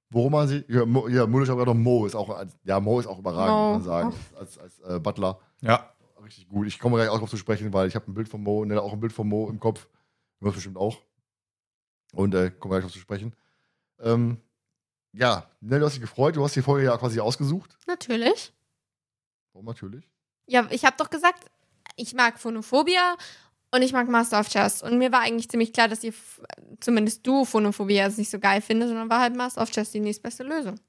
worum 0.09 0.31
man 0.31 0.47
sie. 0.47 0.63
Ja, 0.69 0.85
Mo, 0.85 1.07
ja 1.09 1.27
noch 1.27 1.73
Mo 1.73 2.05
ist 2.05 2.15
auch. 2.15 2.29
als- 2.29 2.57
Ja, 2.63 2.79
Mo 2.79 2.99
ist 2.99 3.07
auch 3.07 3.19
überragend, 3.19 3.55
Mo. 3.55 3.73
muss 3.77 3.85
man 3.85 4.11
sagen. 4.11 4.15
Als, 4.39 4.57
als 4.57 4.79
äh, 4.79 4.99
Butler. 4.99 5.39
Ja. 5.61 5.92
Richtig 6.23 6.47
gut. 6.47 6.67
Ich 6.67 6.79
komme 6.79 6.95
gleich 6.95 7.09
auch 7.09 7.19
drauf 7.19 7.29
zu 7.29 7.37
sprechen, 7.37 7.73
weil 7.73 7.87
ich 7.87 7.95
habe 7.95 8.09
ein 8.09 8.13
Bild 8.13 8.29
von 8.29 8.41
Mo 8.41 8.61
und 8.61 8.71
auch 8.77 8.93
ein 8.93 8.99
Bild 8.99 9.13
von 9.13 9.27
Mo 9.27 9.49
im 9.49 9.59
Kopf. 9.59 9.87
Du 10.39 10.47
hast 10.47 10.55
bestimmt 10.55 10.77
auch. 10.77 11.01
Und 12.13 12.33
äh, 12.33 12.51
kommen 12.51 12.71
wir 12.71 12.79
gleich 12.79 12.83
drauf 12.83 12.93
zu 12.93 12.99
sprechen. 12.99 13.35
Ähm, 13.99 14.37
ja, 15.11 15.49
Nell, 15.59 15.79
du 15.79 15.85
hast 15.85 15.93
dich 15.93 16.01
gefreut. 16.01 16.35
Du 16.35 16.43
hast 16.43 16.55
die 16.55 16.61
Folge 16.61 16.85
ja 16.85 16.97
quasi 16.97 17.19
ausgesucht. 17.19 17.77
Natürlich. 17.87 18.53
Warum 19.51 19.65
natürlich? 19.65 20.09
Ja, 20.47 20.67
ich 20.71 20.85
habe 20.85 20.95
doch 20.97 21.09
gesagt, 21.09 21.45
ich 21.95 22.13
mag 22.13 22.39
Phonophobia 22.39 23.15
und 23.71 23.81
ich 23.81 23.93
mag 23.93 24.07
Master 24.07 24.39
of 24.39 24.49
Chess. 24.49 24.81
Und 24.81 24.97
mir 24.97 25.11
war 25.11 25.21
eigentlich 25.21 25.49
ziemlich 25.49 25.73
klar, 25.73 25.87
dass 25.87 26.03
ihr, 26.03 26.13
zumindest 26.79 27.25
du, 27.27 27.45
Phonophobia 27.45 28.07
nicht 28.09 28.29
so 28.29 28.39
geil 28.39 28.61
findest, 28.61 28.89
sondern 28.89 29.09
war 29.09 29.19
halt 29.19 29.35
Master 29.35 29.61
of 29.61 29.71
Chess 29.71 29.91
die 29.91 29.99
nächstbeste 29.99 30.43
Lösung. 30.43 30.79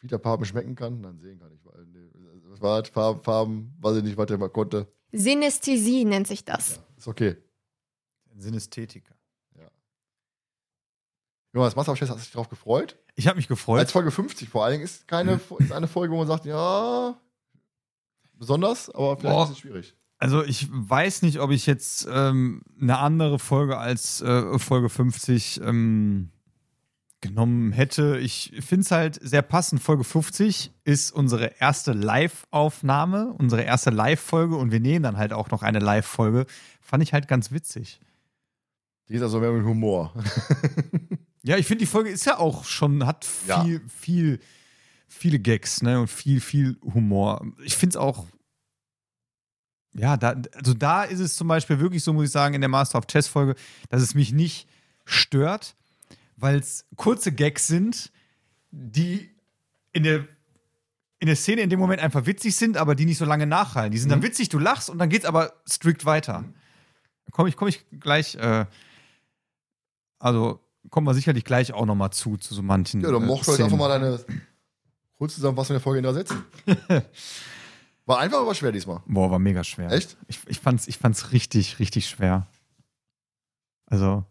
Wieder 0.00 0.18
Farben 0.18 0.44
schmecken 0.44 0.74
kann, 0.74 1.02
dann 1.02 1.18
sehen 1.18 1.38
kann 1.38 1.52
ich. 1.52 1.60
War 2.60 2.82
das? 2.82 2.90
Farben, 2.90 3.22
Farben, 3.22 3.74
weiß 3.80 3.98
ich 3.98 4.04
nicht, 4.04 4.16
was 4.16 4.26
der 4.26 4.38
mal 4.38 4.48
konnte. 4.48 4.86
Synästhesie 5.12 6.04
nennt 6.04 6.26
sich 6.26 6.44
das. 6.44 6.80
Ist 6.96 7.08
okay. 7.08 7.36
Synästhetiker. 8.36 9.16
Jonas, 11.56 11.74
Master 11.74 11.92
of 11.92 11.98
Chess, 11.98 12.10
hast 12.10 12.18
du 12.18 12.22
dich 12.22 12.32
drauf 12.32 12.50
gefreut? 12.50 12.98
Ich 13.14 13.26
habe 13.26 13.36
mich 13.36 13.48
gefreut. 13.48 13.78
Als 13.78 13.90
Folge 13.90 14.10
50 14.10 14.50
vor 14.50 14.64
allen 14.64 14.72
Dingen 14.72 14.84
ist 14.84 15.08
keine 15.08 15.40
ist 15.58 15.72
eine 15.72 15.88
Folge, 15.88 16.12
wo 16.12 16.18
man 16.18 16.26
sagt, 16.26 16.44
ja, 16.44 17.18
besonders, 18.34 18.90
aber 18.90 19.16
vielleicht 19.16 19.34
Boah. 19.34 19.44
ist 19.44 19.50
es 19.52 19.58
schwierig. 19.60 19.94
Also 20.18 20.44
ich 20.44 20.68
weiß 20.70 21.22
nicht, 21.22 21.40
ob 21.40 21.50
ich 21.50 21.64
jetzt 21.64 22.06
ähm, 22.10 22.60
eine 22.78 22.98
andere 22.98 23.38
Folge 23.38 23.78
als 23.78 24.20
äh, 24.20 24.58
Folge 24.58 24.90
50 24.90 25.62
ähm, 25.62 26.30
genommen 27.26 27.72
hätte. 27.72 28.18
Ich 28.18 28.52
finde 28.60 28.82
es 28.84 28.90
halt 28.90 29.18
sehr 29.22 29.42
passend. 29.42 29.82
Folge 29.82 30.04
50 30.04 30.72
ist 30.84 31.10
unsere 31.12 31.46
erste 31.60 31.92
Live-Aufnahme, 31.92 33.32
unsere 33.38 33.62
erste 33.62 33.90
Live-Folge 33.90 34.56
und 34.56 34.70
wir 34.72 34.80
nehmen 34.80 35.02
dann 35.02 35.16
halt 35.16 35.32
auch 35.32 35.50
noch 35.50 35.62
eine 35.62 35.78
Live-Folge. 35.78 36.46
Fand 36.80 37.02
ich 37.02 37.12
halt 37.12 37.28
ganz 37.28 37.50
witzig. 37.52 38.00
Die 39.08 39.14
ist 39.14 39.22
also 39.22 39.40
mehr 39.40 39.52
mit 39.52 39.64
Humor. 39.64 40.12
Ja, 41.42 41.56
ich 41.56 41.66
finde, 41.68 41.84
die 41.84 41.86
Folge 41.86 42.10
ist 42.10 42.24
ja 42.26 42.38
auch 42.40 42.64
schon, 42.64 43.06
hat 43.06 43.24
Ja. 43.46 43.62
viel, 43.62 43.80
viel, 43.88 44.40
viele 45.06 45.38
Gags, 45.38 45.80
ne, 45.80 46.00
und 46.00 46.08
viel, 46.08 46.40
viel 46.40 46.76
Humor. 46.82 47.46
Ich 47.62 47.76
finde 47.76 47.90
es 47.92 47.96
auch, 47.96 48.26
ja, 49.94 50.16
da, 50.16 50.34
also 50.54 50.74
da 50.74 51.04
ist 51.04 51.20
es 51.20 51.36
zum 51.36 51.46
Beispiel 51.46 51.78
wirklich 51.78 52.02
so, 52.02 52.12
muss 52.12 52.24
ich 52.26 52.30
sagen, 52.32 52.54
in 52.56 52.60
der 52.62 52.68
Master 52.68 52.98
of 52.98 53.06
Chess 53.06 53.28
Folge, 53.28 53.54
dass 53.90 54.02
es 54.02 54.16
mich 54.16 54.32
nicht 54.32 54.68
stört, 55.04 55.76
weil 56.36 56.58
es 56.58 56.86
kurze 56.96 57.32
Gags 57.32 57.66
sind, 57.66 58.12
die 58.70 59.30
in 59.92 60.02
der, 60.02 60.26
in 61.18 61.26
der 61.26 61.36
Szene 61.36 61.62
in 61.62 61.70
dem 61.70 61.80
Moment 61.80 62.00
einfach 62.00 62.26
witzig 62.26 62.56
sind, 62.56 62.76
aber 62.76 62.94
die 62.94 63.06
nicht 63.06 63.18
so 63.18 63.24
lange 63.24 63.46
nachhallen. 63.46 63.90
Die 63.90 63.98
sind 63.98 64.10
dann 64.10 64.22
witzig, 64.22 64.48
du 64.48 64.58
lachst 64.58 64.90
und 64.90 64.98
dann 64.98 65.08
geht's 65.08 65.24
aber 65.24 65.54
strikt 65.68 66.04
weiter. 66.04 66.44
Komme 67.32 67.48
ich, 67.48 67.56
komm 67.56 67.68
ich 67.68 67.84
gleich, 68.00 68.34
äh, 68.36 68.66
also 70.18 70.60
kommen 70.90 71.06
wir 71.06 71.14
sicherlich 71.14 71.44
gleich 71.44 71.72
auch 71.72 71.86
noch 71.86 71.94
mal 71.94 72.10
zu, 72.10 72.36
zu 72.36 72.54
so 72.54 72.62
manchen. 72.62 73.00
Ja, 73.00 73.10
dann 73.10 73.28
äh, 73.28 73.34
ich 73.34 73.42
Szenen. 73.42 73.64
einfach 73.64 73.78
mal 73.78 73.88
deine 73.88 74.20
Kurzzusammenfassung 75.18 75.74
der 75.74 75.80
Folge 75.80 75.98
in 75.98 76.04
da 76.04 76.12
setzen. 76.12 76.44
War 78.06 78.20
einfach, 78.20 78.38
aber 78.38 78.54
schwer 78.54 78.70
diesmal. 78.70 79.02
Boah, 79.06 79.32
war 79.32 79.40
mega 79.40 79.64
schwer. 79.64 79.90
Echt? 79.90 80.16
Ich, 80.28 80.38
ich, 80.46 80.60
fand's, 80.60 80.86
ich 80.86 80.96
fand's 80.96 81.32
richtig, 81.32 81.80
richtig 81.80 82.08
schwer. 82.08 82.46
Also, 83.86 84.24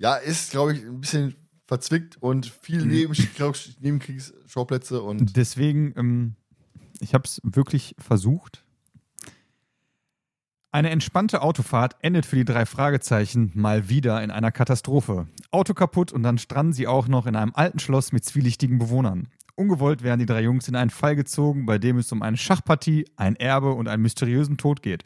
Ja, 0.00 0.14
ist, 0.14 0.50
glaube 0.50 0.72
ich, 0.72 0.82
ein 0.82 0.98
bisschen 0.98 1.34
verzwickt 1.66 2.16
und 2.20 2.46
viel 2.46 2.86
Neben 2.86 3.12
Nebenkriegsschauplätze 3.80 5.02
und 5.02 5.36
deswegen, 5.36 5.92
ähm, 5.94 6.36
ich 7.00 7.12
habe 7.12 7.24
es 7.24 7.38
wirklich 7.44 7.94
versucht. 7.98 8.64
Eine 10.72 10.88
entspannte 10.88 11.42
Autofahrt 11.42 11.96
endet 12.00 12.24
für 12.24 12.36
die 12.36 12.46
drei 12.46 12.64
Fragezeichen 12.64 13.52
mal 13.54 13.90
wieder 13.90 14.22
in 14.24 14.30
einer 14.30 14.50
Katastrophe. 14.50 15.28
Auto 15.50 15.74
kaputt 15.74 16.12
und 16.12 16.22
dann 16.22 16.38
stranden 16.38 16.72
sie 16.72 16.86
auch 16.86 17.06
noch 17.06 17.26
in 17.26 17.36
einem 17.36 17.52
alten 17.54 17.78
Schloss 17.78 18.10
mit 18.10 18.24
zwielichtigen 18.24 18.78
Bewohnern. 18.78 19.28
Ungewollt 19.54 20.02
werden 20.02 20.20
die 20.20 20.26
drei 20.26 20.40
Jungs 20.40 20.66
in 20.66 20.76
einen 20.76 20.88
Fall 20.88 21.14
gezogen, 21.14 21.66
bei 21.66 21.76
dem 21.76 21.98
es 21.98 22.10
um 22.10 22.22
eine 22.22 22.38
Schachpartie, 22.38 23.04
ein 23.16 23.36
Erbe 23.36 23.72
und 23.72 23.86
einen 23.86 24.02
mysteriösen 24.02 24.56
Tod 24.56 24.80
geht. 24.82 25.02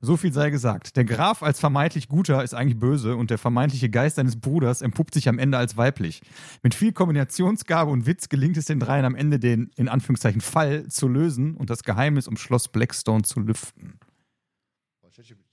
So 0.00 0.16
viel 0.16 0.32
sei 0.32 0.50
gesagt. 0.50 0.96
Der 0.96 1.04
Graf 1.04 1.42
als 1.42 1.60
vermeintlich 1.60 2.08
guter 2.08 2.42
ist 2.44 2.54
eigentlich 2.54 2.78
böse 2.78 3.16
und 3.16 3.30
der 3.30 3.38
vermeintliche 3.38 3.90
Geist 3.90 4.16
seines 4.16 4.40
Bruders 4.40 4.82
empuppt 4.82 5.14
sich 5.14 5.28
am 5.28 5.38
Ende 5.38 5.58
als 5.58 5.76
weiblich. 5.76 6.22
Mit 6.62 6.74
viel 6.74 6.92
Kombinationsgabe 6.92 7.90
und 7.90 8.06
Witz 8.06 8.28
gelingt 8.28 8.56
es 8.56 8.66
den 8.66 8.80
dreien 8.80 9.04
am 9.04 9.14
Ende 9.14 9.38
den, 9.38 9.70
in 9.76 9.88
Anführungszeichen, 9.88 10.40
Fall 10.40 10.86
zu 10.88 11.08
lösen 11.08 11.54
und 11.56 11.70
das 11.70 11.82
Geheimnis 11.82 12.28
um 12.28 12.36
Schloss 12.36 12.68
Blackstone 12.68 13.22
zu 13.22 13.40
lüften. 13.40 13.98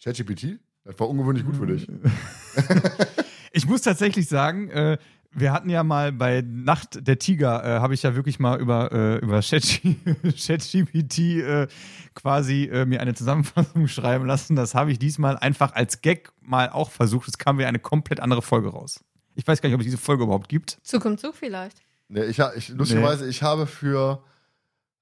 ChatGPT? 0.04 0.60
Das 0.84 1.00
war 1.00 1.10
ungewöhnlich 1.10 1.44
gut 1.44 1.56
für 1.56 1.66
dich. 1.66 1.88
Ich 3.56 3.66
muss 3.66 3.84
tatsächlich 3.84 4.28
sagen, 4.28 4.70
äh, 4.70 4.98
wir 5.36 5.52
hatten 5.52 5.70
ja 5.70 5.84
mal 5.84 6.12
bei 6.12 6.42
Nacht 6.42 7.06
der 7.08 7.20
Tiger, 7.20 7.64
äh, 7.64 7.80
habe 7.80 7.94
ich 7.94 8.04
ja 8.04 8.16
wirklich 8.16 8.40
mal 8.40 8.60
über, 8.60 8.92
äh, 8.92 9.18
über 9.18 9.40
Chat- 9.42 9.82
ChatGPT 10.24 11.20
äh, 11.20 11.68
quasi 12.14 12.64
äh, 12.72 12.86
mir 12.86 13.02
eine 13.02 13.14
Zusammenfassung 13.14 13.88
schreiben 13.90 14.26
lassen. 14.26 14.56
Das 14.56 14.74
habe 14.74 14.92
ich 14.92 15.00
diesmal 15.00 15.38
einfach 15.38 15.74
als 15.74 16.02
Gag 16.02 16.32
mal 16.42 16.70
auch 16.70 16.90
versucht. 16.90 17.28
Es 17.28 17.38
kam 17.38 17.58
wieder 17.58 17.68
eine 17.68 17.80
komplett 17.80 18.20
andere 18.22 18.42
Folge 18.42 18.70
raus. 18.70 19.04
Ich 19.36 19.46
weiß 19.46 19.62
gar 19.62 19.68
nicht, 19.68 19.76
ob 19.76 19.82
es 19.82 19.86
diese 19.86 19.98
Folge 19.98 20.24
überhaupt 20.24 20.48
gibt. 20.48 20.80
Zug 20.84 21.04
um 21.06 21.18
Zug 21.18 21.36
vielleicht. 21.36 21.82
Nee, 22.08 22.24
ich, 22.24 22.40
ich, 22.56 22.70
lustigerweise, 22.70 23.28
ich 23.28 23.44
habe 23.44 23.68
für 23.68 24.24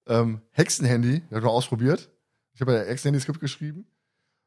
ähm, 0.08 0.42
Hexenhandy, 0.52 1.20
das 1.20 1.30
habe 1.30 1.40
ich 1.40 1.44
mal 1.44 1.50
ausprobiert. 1.50 2.10
Ich 2.56 2.62
habe 2.62 2.74
ja 2.74 2.80
Hexenhandy-Skript 2.80 3.40
geschrieben. 3.40 3.86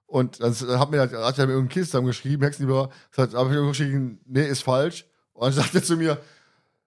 Und 0.07 0.41
das 0.41 0.63
äh, 0.63 0.79
hat 0.79 0.91
mir, 0.91 1.01
hat 1.01 1.39
er 1.39 1.47
mir 1.47 1.53
irgendein 1.53 1.69
Kind 1.69 1.87
zusammen 1.87 2.07
geschrieben, 2.07 2.43
Hexenhandy, 2.43 2.89
das 3.15 3.35
habe 3.35 3.55
ich 3.55 3.69
geschrieben, 3.69 4.21
nee, 4.27 4.47
ist 4.47 4.63
falsch. 4.63 5.07
Und 5.37 5.43
dann 5.47 5.53
sagt 5.53 5.75
er 5.75 5.83
zu 5.83 5.97
mir, 5.97 6.21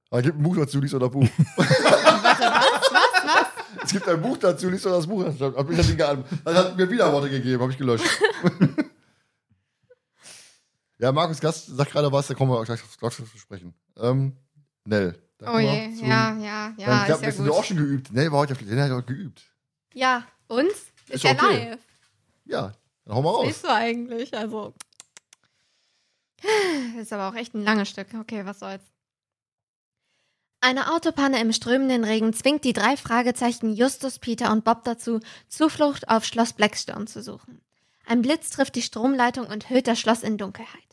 ah, 0.09 0.21
gib 0.21 0.35
ein 0.35 0.41
Buch 0.43 0.55
dazu, 0.57 0.79
lies 0.79 0.91
doch 0.91 0.99
das 0.99 1.11
Buch. 1.11 1.23
Warte, 1.55 2.43
was? 2.43 2.91
Was? 2.91 3.25
Was? 3.25 3.47
Es 3.83 3.91
gibt 3.91 4.07
ein 4.07 4.21
Buch 4.21 4.37
dazu, 4.37 4.69
liest 4.69 4.85
doch 4.85 4.91
das 4.91 5.05
Buch. 5.07 5.23
Das 5.23 5.39
hat, 5.39 5.69
mich 5.69 5.77
hat 5.77 6.77
mir 6.77 6.89
wieder 6.89 7.11
Worte 7.13 7.29
gegeben, 7.29 7.61
habe 7.61 7.71
ich 7.71 7.77
gelöscht. 7.77 8.05
ja, 10.97 11.11
Markus 11.11 11.39
Gast 11.39 11.67
sagt 11.67 11.91
gerade 11.91 12.11
was, 12.11 12.27
da 12.27 12.33
kommen 12.33 12.51
wir 12.51 12.63
gleich, 12.65 12.81
gleich 12.99 13.13
zu 13.15 13.25
sprechen. 13.37 13.73
Ähm, 13.97 14.35
Nell. 14.85 15.21
Oh 15.45 15.57
je, 15.59 15.93
zum- 15.95 16.07
ja, 16.07 16.35
ja, 16.37 16.73
ja, 16.77 16.85
Dann, 16.85 16.99
ist 17.01 17.05
glaub, 17.05 17.21
ja 17.21 17.45
wir 17.45 17.51
auch 17.51 17.57
gut. 17.57 17.65
schon 17.65 17.77
geübt. 17.77 18.11
Nell 18.11 18.31
war 18.31 18.39
heute 18.39 18.53
auf 18.53 18.61
Nell 18.61 18.81
hat 18.81 18.91
heute 18.91 19.13
geübt. 19.13 19.43
Ja, 19.93 20.23
und? 20.47 20.67
Ist, 20.67 20.91
Ist 21.09 21.23
ja 21.23 21.31
okay. 21.31 21.69
live. 21.69 21.79
Ja, 22.45 22.73
dann 23.05 23.15
hau 23.15 23.21
mal 23.21 23.29
raus. 23.29 23.45
Siehst 23.47 23.63
du 23.63 23.69
eigentlich, 23.73 24.35
also. 24.35 24.73
Ist 26.99 27.13
aber 27.13 27.29
auch 27.29 27.35
echt 27.35 27.53
ein 27.53 27.63
langes 27.63 27.89
Stück. 27.89 28.07
Okay, 28.19 28.45
was 28.45 28.59
soll's. 28.59 28.83
Eine 30.61 30.93
Autopanne 30.93 31.39
im 31.39 31.53
strömenden 31.53 32.03
Regen 32.03 32.33
zwingt 32.33 32.65
die 32.65 32.73
drei 32.73 32.97
Fragezeichen 32.97 33.73
Justus, 33.73 34.19
Peter 34.19 34.51
und 34.51 34.65
Bob 34.65 34.83
dazu, 34.83 35.21
Zuflucht 35.47 36.09
auf 36.09 36.25
Schloss 36.25 36.51
Blackstone 36.51 37.05
zu 37.05 37.23
suchen. 37.23 37.61
Ein 38.05 38.21
Blitz 38.21 38.49
trifft 38.49 38.75
die 38.75 38.81
Stromleitung 38.81 39.45
und 39.47 39.69
hüllt 39.69 39.87
das 39.87 39.99
Schloss 39.99 40.21
in 40.21 40.37
Dunkelheit. 40.37 40.89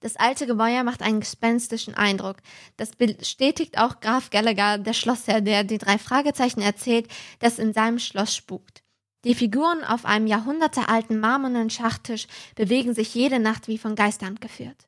Das 0.00 0.16
alte 0.16 0.46
Gemäuer 0.46 0.84
macht 0.84 1.00
einen 1.00 1.20
gespenstischen 1.20 1.94
Eindruck. 1.94 2.36
Das 2.76 2.90
bestätigt 2.90 3.78
auch 3.78 4.00
Graf 4.00 4.28
Gallagher, 4.28 4.76
der 4.76 4.92
Schlossherr, 4.92 5.40
der 5.40 5.64
die 5.64 5.78
drei 5.78 5.96
Fragezeichen 5.96 6.60
erzählt, 6.60 7.08
dass 7.38 7.58
in 7.58 7.72
seinem 7.72 7.98
Schloss 7.98 8.36
spukt. 8.36 8.82
Die 9.26 9.34
Figuren 9.34 9.82
auf 9.82 10.04
einem 10.04 10.28
jahrhundertealten 10.28 11.18
marmornen 11.18 11.68
Schachtisch 11.68 12.28
bewegen 12.54 12.94
sich 12.94 13.12
jede 13.12 13.40
Nacht 13.40 13.66
wie 13.66 13.76
von 13.76 13.96
Geistern 13.96 14.36
geführt. 14.36 14.86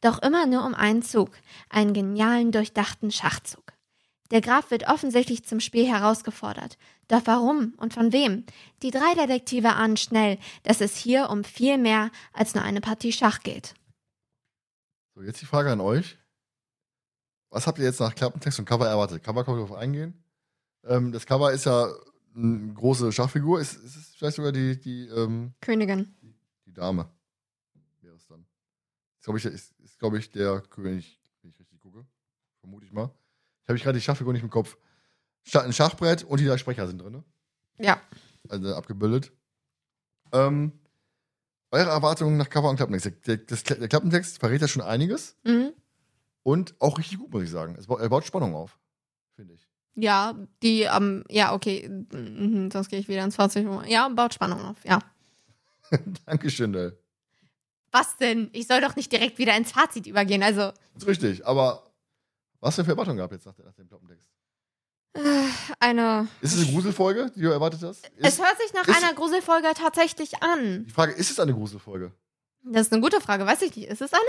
Doch 0.00 0.22
immer 0.22 0.46
nur 0.46 0.64
um 0.64 0.76
einen 0.76 1.02
Zug, 1.02 1.32
einen 1.68 1.92
genialen, 1.92 2.52
durchdachten 2.52 3.10
Schachzug. 3.10 3.72
Der 4.30 4.42
Graf 4.42 4.70
wird 4.70 4.88
offensichtlich 4.88 5.44
zum 5.44 5.58
Spiel 5.58 5.88
herausgefordert. 5.88 6.78
Doch 7.08 7.22
warum 7.24 7.74
und 7.78 7.92
von 7.92 8.12
wem? 8.12 8.46
Die 8.84 8.92
drei 8.92 9.12
Detektive 9.16 9.70
ahnen 9.74 9.96
schnell, 9.96 10.38
dass 10.62 10.80
es 10.80 10.96
hier 10.96 11.28
um 11.28 11.42
viel 11.42 11.76
mehr 11.76 12.12
als 12.32 12.54
nur 12.54 12.62
eine 12.62 12.80
Partie 12.80 13.12
Schach 13.12 13.40
geht. 13.40 13.74
So, 15.16 15.22
jetzt 15.22 15.42
die 15.42 15.46
Frage 15.46 15.72
an 15.72 15.80
euch. 15.80 16.16
Was 17.50 17.66
habt 17.66 17.80
ihr 17.80 17.86
jetzt 17.86 17.98
nach 17.98 18.14
Klappentext 18.14 18.60
und 18.60 18.66
Cover 18.66 18.86
erwartet? 18.86 19.24
Cover 19.24 19.44
kann 19.44 19.58
ich 19.58 19.64
darauf 19.64 19.76
eingehen. 19.76 20.22
Ähm, 20.84 21.10
das 21.10 21.26
Cover 21.26 21.50
ist 21.50 21.66
ja 21.66 21.92
eine 22.34 22.72
große 22.74 23.12
Schachfigur. 23.12 23.60
Ist, 23.60 23.74
ist 23.76 23.96
es 23.96 24.14
vielleicht 24.14 24.36
sogar 24.36 24.52
die, 24.52 24.78
die, 24.78 25.06
ähm, 25.06 25.54
Königin. 25.60 26.14
die 26.66 26.72
Dame? 26.72 27.10
Wäre 28.00 28.14
es 28.16 28.26
dann. 28.26 28.46
Ist, 29.18 29.24
glaube 29.24 29.38
ich, 29.38 29.44
ist, 29.44 29.72
ist, 29.80 29.98
glaub 29.98 30.14
ich, 30.14 30.30
der 30.30 30.60
König, 30.62 31.20
wenn 31.42 31.50
ich 31.50 31.58
richtig 31.58 31.80
gucke. 31.80 32.06
Vermute 32.60 32.86
ich 32.86 32.92
mal. 32.92 33.10
Ich 33.62 33.68
habe 33.68 33.76
ich 33.76 33.82
gerade 33.82 33.98
die 33.98 34.02
Schachfigur 34.02 34.32
nicht 34.32 34.42
im 34.42 34.50
Kopf. 34.50 34.76
Ein 35.54 35.72
Schachbrett 35.72 36.24
und 36.24 36.40
die 36.40 36.46
drei 36.46 36.58
Sprecher 36.58 36.86
sind 36.86 37.00
drin. 37.00 37.24
Ja. 37.78 38.00
Also 38.48 38.74
abgebildet. 38.74 39.32
Ähm, 40.32 40.72
eure 41.70 41.90
Erwartungen 41.90 42.36
nach 42.36 42.50
Cover 42.50 42.68
und 42.68 42.76
Klappentext. 42.76 43.26
Der, 43.26 43.36
das, 43.38 43.62
der 43.62 43.88
Klappentext 43.88 44.38
verrät 44.38 44.60
ja 44.60 44.68
schon 44.68 44.82
einiges. 44.82 45.36
Mhm. 45.44 45.72
Und 46.42 46.74
auch 46.80 46.98
richtig 46.98 47.18
gut, 47.18 47.32
muss 47.32 47.44
ich 47.44 47.50
sagen. 47.50 47.76
Es 47.78 47.86
baut, 47.86 48.00
er 48.00 48.08
baut 48.08 48.24
Spannung 48.24 48.54
auf, 48.54 48.78
finde 49.36 49.54
ich. 49.54 49.69
Ja, 49.94 50.34
die, 50.62 50.82
ähm, 50.82 51.24
ja, 51.28 51.52
okay, 51.52 51.88
mhm, 51.88 52.70
sonst 52.70 52.88
gehe 52.88 52.98
ich 53.00 53.08
wieder 53.08 53.24
ins 53.24 53.36
40 53.36 53.66
Uhr. 53.66 53.86
Ja, 53.86 54.08
baut 54.08 54.34
Spannung 54.34 54.60
auf, 54.64 54.84
ja. 54.84 55.00
Dankeschön, 56.26 56.72
Del. 56.72 56.98
Was 57.92 58.16
denn? 58.16 58.50
Ich 58.52 58.66
soll 58.68 58.80
doch 58.80 58.94
nicht 58.94 59.10
direkt 59.10 59.38
wieder 59.38 59.56
ins 59.56 59.72
Fazit 59.72 60.06
übergehen, 60.06 60.42
also. 60.42 60.72
Ist 60.96 61.06
richtig, 61.06 61.44
aber 61.44 61.90
was 62.60 62.76
denn 62.76 62.84
für 62.84 62.92
Erwartungen 62.92 63.18
gab 63.18 63.32
jetzt 63.32 63.46
nach, 63.46 63.54
dem 63.54 63.88
Klappentext? 63.88 64.24
Äh, 65.14 65.20
eine. 65.80 66.28
Ist 66.40 66.54
es 66.54 66.62
eine 66.62 66.72
Gruselfolge, 66.72 67.32
die 67.34 67.40
du 67.40 67.48
erwartet 67.50 67.82
hast? 67.82 68.08
Es 68.18 68.34
Ist, 68.34 68.38
hört 68.46 68.56
sich 68.62 68.72
nach 68.74 68.86
ist- 68.86 68.96
einer 69.02 69.12
Gruselfolge 69.14 69.68
tatsächlich 69.74 70.40
an. 70.40 70.84
die 70.86 70.92
Frage, 70.92 71.12
ist 71.12 71.30
es 71.32 71.40
eine 71.40 71.52
Gruselfolge? 71.52 72.12
Das 72.62 72.82
ist 72.86 72.92
eine 72.92 73.02
gute 73.02 73.20
Frage, 73.20 73.44
weiß 73.44 73.62
ich 73.62 73.74
nicht. 73.74 73.88
Ist 73.88 74.02
es 74.02 74.12
eine? 74.12 74.22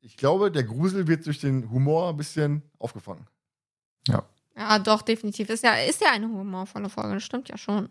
Ich 0.00 0.16
glaube, 0.16 0.50
der 0.50 0.64
Grusel 0.64 1.06
wird 1.06 1.24
durch 1.26 1.38
den 1.38 1.70
Humor 1.70 2.08
ein 2.10 2.16
bisschen 2.16 2.62
aufgefangen. 2.80 3.26
Ja, 4.56 4.78
doch, 4.78 5.02
definitiv. 5.02 5.48
Ist 5.50 5.64
ja, 5.64 5.74
ist 5.74 6.00
ja 6.00 6.12
eine 6.12 6.28
humorvolle 6.28 6.88
Folge, 6.88 7.14
das 7.14 7.24
stimmt 7.24 7.48
ja 7.48 7.58
schon. 7.58 7.88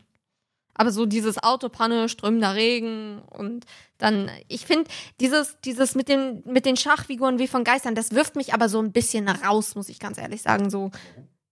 Aber 0.75 0.91
so 0.91 1.05
dieses 1.05 1.41
Autopanne, 1.43 2.09
strömender 2.09 2.55
Regen 2.55 3.21
und 3.29 3.65
dann, 3.99 4.31
ich 4.47 4.65
finde, 4.65 4.89
dieses, 5.19 5.57
dieses 5.63 5.93
mit 5.93 6.09
den, 6.09 6.41
mit 6.45 6.65
den 6.65 6.77
Schachfiguren 6.77 7.37
wie 7.37 7.47
von 7.47 7.63
Geistern, 7.63 7.93
das 7.95 8.11
wirft 8.11 8.35
mich 8.35 8.53
aber 8.53 8.69
so 8.69 8.79
ein 8.79 8.91
bisschen 8.91 9.29
raus, 9.29 9.75
muss 9.75 9.89
ich 9.89 9.99
ganz 9.99 10.17
ehrlich 10.17 10.41
sagen. 10.41 10.69
So, 10.71 10.89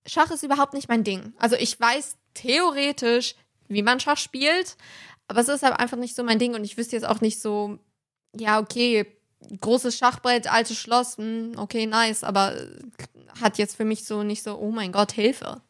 Schach 0.07 0.31
ist 0.31 0.43
überhaupt 0.43 0.73
nicht 0.73 0.89
mein 0.89 1.03
Ding. 1.03 1.33
Also 1.37 1.55
ich 1.55 1.79
weiß 1.79 2.17
theoretisch, 2.33 3.35
wie 3.67 3.83
man 3.83 3.99
Schach 3.99 4.17
spielt, 4.17 4.75
aber 5.27 5.41
es 5.41 5.49
ist 5.49 5.63
halt 5.63 5.79
einfach 5.79 5.97
nicht 5.97 6.15
so 6.15 6.23
mein 6.23 6.39
Ding 6.39 6.55
und 6.55 6.63
ich 6.63 6.77
wüsste 6.77 6.95
jetzt 6.95 7.05
auch 7.07 7.21
nicht 7.21 7.39
so, 7.39 7.77
ja, 8.35 8.59
okay, 8.59 9.05
großes 9.59 9.97
Schachbrett, 9.97 10.51
altes 10.51 10.77
Schloss, 10.77 11.17
hm, 11.17 11.53
okay, 11.57 11.85
nice, 11.85 12.23
aber 12.23 12.55
hat 13.41 13.57
jetzt 13.57 13.75
für 13.75 13.85
mich 13.85 14.05
so 14.05 14.23
nicht 14.23 14.43
so, 14.43 14.57
oh 14.57 14.71
mein 14.71 14.91
Gott, 14.91 15.11
Hilfe. 15.11 15.61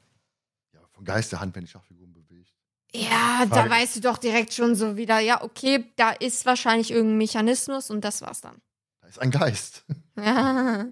Ja, 0.74 0.80
von 0.92 1.06
Geisterhand, 1.06 1.56
wenn 1.56 1.66
die 1.66 1.72
Schachfiguren 1.72 2.14
bewegt. 2.14 2.52
Ja, 2.94 3.46
da 3.50 3.56
Frage- 3.56 3.70
weißt 3.70 3.96
du 3.98 4.00
doch 4.02 4.18
direkt 4.18 4.54
schon 4.54 4.76
so 4.76 4.98
wieder, 4.98 5.20
ja, 5.20 5.42
okay, 5.44 5.86
da 5.96 6.12
ist 6.12 6.46
wahrscheinlich 6.46 6.92
irgendein 6.92 7.18
Mechanismus 7.20 7.90
und 7.90 8.02
das 8.04 8.22
war's 8.22 8.42
dann. 8.42 8.62
Da 9.02 9.08
ist 9.08 9.20
ein 9.20 9.32
Geist. 9.32 9.84
Ja. 10.18 10.86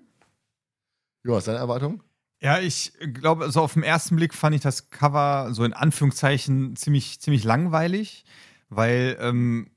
Jonas, 1.23 1.43
deine 1.45 1.57
Erwartung? 1.59 2.01
Ja, 2.41 2.59
ich 2.59 2.93
glaube, 3.13 3.51
so 3.51 3.61
auf 3.61 3.73
den 3.73 3.83
ersten 3.83 4.15
Blick 4.15 4.33
fand 4.33 4.55
ich 4.55 4.61
das 4.61 4.89
Cover 4.89 5.49
so 5.51 5.65
in 5.65 5.73
Anführungszeichen 5.73 6.75
ziemlich, 6.77 7.19
ziemlich 7.19 7.43
langweilig, 7.43 8.23
weil 8.69 9.17
ähm, 9.19 9.69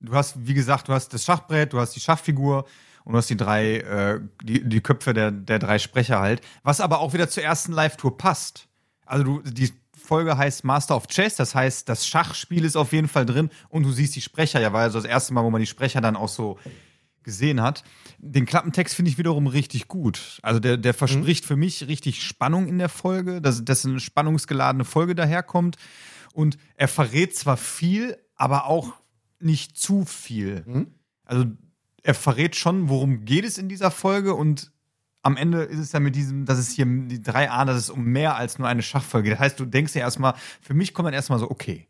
du 0.00 0.12
hast, 0.14 0.46
wie 0.46 0.52
gesagt, 0.54 0.88
du 0.88 0.92
hast 0.92 1.14
das 1.14 1.24
Schachbrett, 1.24 1.72
du 1.72 1.80
hast 1.80 1.96
die 1.96 2.00
Schachfigur 2.00 2.66
und 3.04 3.12
du 3.12 3.18
hast 3.18 3.30
die 3.30 3.36
drei, 3.36 3.78
äh, 3.78 4.20
die, 4.42 4.68
die 4.68 4.80
Köpfe 4.80 5.14
der, 5.14 5.30
der 5.30 5.58
drei 5.58 5.78
Sprecher 5.78 6.20
halt, 6.20 6.40
was 6.62 6.80
aber 6.80 7.00
auch 7.00 7.12
wieder 7.12 7.28
zur 7.28 7.42
ersten 7.42 7.72
Live-Tour 7.72 8.16
passt. 8.16 8.68
Also 9.06 9.24
du, 9.24 9.40
die 9.42 9.72
Folge 9.96 10.36
heißt 10.36 10.64
Master 10.64 10.96
of 10.96 11.06
Chess, 11.06 11.36
das 11.36 11.54
heißt, 11.54 11.88
das 11.88 12.06
Schachspiel 12.06 12.64
ist 12.64 12.76
auf 12.76 12.92
jeden 12.92 13.08
Fall 13.08 13.26
drin 13.26 13.50
und 13.68 13.84
du 13.84 13.92
siehst 13.92 14.16
die 14.16 14.20
Sprecher, 14.20 14.60
ja, 14.60 14.72
war 14.72 14.82
also 14.82 14.98
das 14.98 15.08
erste 15.08 15.32
Mal, 15.32 15.44
wo 15.44 15.50
man 15.50 15.60
die 15.60 15.66
Sprecher 15.66 16.00
dann 16.00 16.16
auch 16.16 16.28
so 16.28 16.58
gesehen 17.22 17.62
hat. 17.62 17.84
Den 18.18 18.46
Klappentext 18.46 18.94
finde 18.94 19.10
ich 19.10 19.18
wiederum 19.18 19.46
richtig 19.46 19.88
gut. 19.88 20.40
Also 20.42 20.60
der, 20.60 20.76
der 20.76 20.94
verspricht 20.94 21.44
für 21.44 21.56
mich 21.56 21.86
richtig 21.86 22.22
Spannung 22.22 22.66
in 22.66 22.78
der 22.78 22.88
Folge, 22.88 23.40
dass, 23.40 23.64
dass 23.64 23.84
eine 23.84 24.00
spannungsgeladene 24.00 24.84
Folge 24.84 25.14
daherkommt. 25.14 25.76
Und 26.32 26.56
er 26.76 26.88
verrät 26.88 27.36
zwar 27.36 27.56
viel, 27.56 28.16
aber 28.36 28.66
auch 28.66 28.94
nicht 29.38 29.76
zu 29.76 30.04
viel. 30.04 30.64
Mhm. 30.66 30.94
Also 31.24 31.46
er 32.02 32.14
verrät 32.14 32.56
schon, 32.56 32.88
worum 32.88 33.24
geht 33.24 33.44
es 33.44 33.58
in 33.58 33.68
dieser 33.68 33.90
Folge 33.90 34.34
und 34.34 34.72
am 35.24 35.36
Ende 35.36 35.62
ist 35.62 35.78
es 35.78 35.92
ja 35.92 36.00
mit 36.00 36.16
diesem, 36.16 36.46
dass 36.46 36.58
es 36.58 36.70
hier 36.70 36.84
die 36.84 37.22
drei 37.22 37.48
A, 37.48 37.64
dass 37.64 37.76
es 37.76 37.90
um 37.90 38.04
mehr 38.04 38.34
als 38.36 38.58
nur 38.58 38.66
eine 38.66 38.82
Schachfolge 38.82 39.28
geht. 39.28 39.34
Das 39.34 39.40
heißt, 39.40 39.60
du 39.60 39.66
denkst 39.66 39.94
ja 39.94 40.00
erstmal, 40.00 40.34
für 40.60 40.74
mich 40.74 40.94
kommt 40.94 41.06
dann 41.06 41.14
erstmal 41.14 41.38
so, 41.38 41.48
okay, 41.48 41.86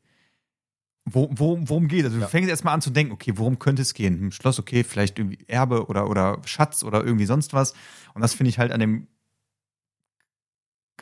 wo, 1.07 1.31
wo, 1.33 1.59
worum 1.63 1.89
geht 1.89 2.01
es? 2.01 2.07
Also 2.07 2.19
Ja. 2.19 2.27
du 2.27 2.31
fängst 2.31 2.51
erstmal 2.51 2.75
an 2.75 2.83
zu 2.83 2.91
denken, 2.91 3.13
okay, 3.13 3.33
worum 3.37 3.59
könnte 3.59 3.81
es 3.83 3.95
gehen? 3.95 4.19
Hm, 4.21 4.33
Schloss, 4.33 4.59
okay, 4.59 4.85
vielleicht 4.85 5.19
irgendwie 5.19 5.39
Erbe 5.49 5.87
oder, 5.87 6.09
oder 6.11 6.43
Schatz 6.45 6.85
oder 6.85 7.03
irgendwie 7.03 7.25
sonst 7.27 7.55
was. 7.55 7.73
Und 8.15 8.21
das 8.21 8.35
finde 8.35 8.51
ich 8.51 8.59
halt 8.59 8.71
an 8.71 8.81
dem, 8.81 9.09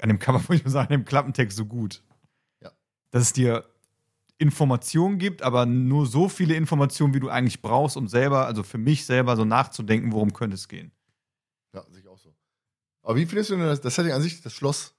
an 0.01 0.09
dem 0.09 0.19
Cover, 0.19 0.39
muss 0.49 0.57
ich 0.59 0.65
mal 0.65 0.71
sagen, 0.71 0.93
an 0.93 1.01
dem 1.01 1.05
Klappentext 1.05 1.57
so 1.57 1.67
gut. 1.67 2.03
Ja. 2.63 2.71
Dass 3.11 3.23
es 3.23 3.33
dir 3.33 3.65
Informationen 4.41 5.19
gibt, 5.19 5.43
aber 5.43 5.67
nur 5.67 6.07
so 6.07 6.29
viele 6.29 6.55
Informationen, 6.55 7.13
wie 7.13 7.21
du 7.21 7.29
eigentlich 7.29 7.61
brauchst, 7.61 7.97
um 7.97 8.09
selber, 8.09 8.47
also 8.47 8.63
für 8.63 8.79
mich 8.79 9.05
selber 9.05 9.37
so 9.37 9.45
nachzudenken, 9.45 10.13
worum 10.13 10.33
könnte 10.33 10.55
es 10.55 10.67
gehen. 10.67 10.93
Ja, 11.75 11.85
sehe 11.91 12.01
ich 12.01 12.09
auch 12.09 12.19
so. 12.19 12.35
Aber 13.03 13.17
wie 13.17 13.27
findest 13.27 13.51
du 13.51 13.57
denn 13.57 13.67
das, 13.67 13.81
das 13.81 13.95
Setting 13.95 14.13
an 14.13 14.23
sich, 14.23 14.41
das 14.41 14.55
Schloss? 14.55 14.95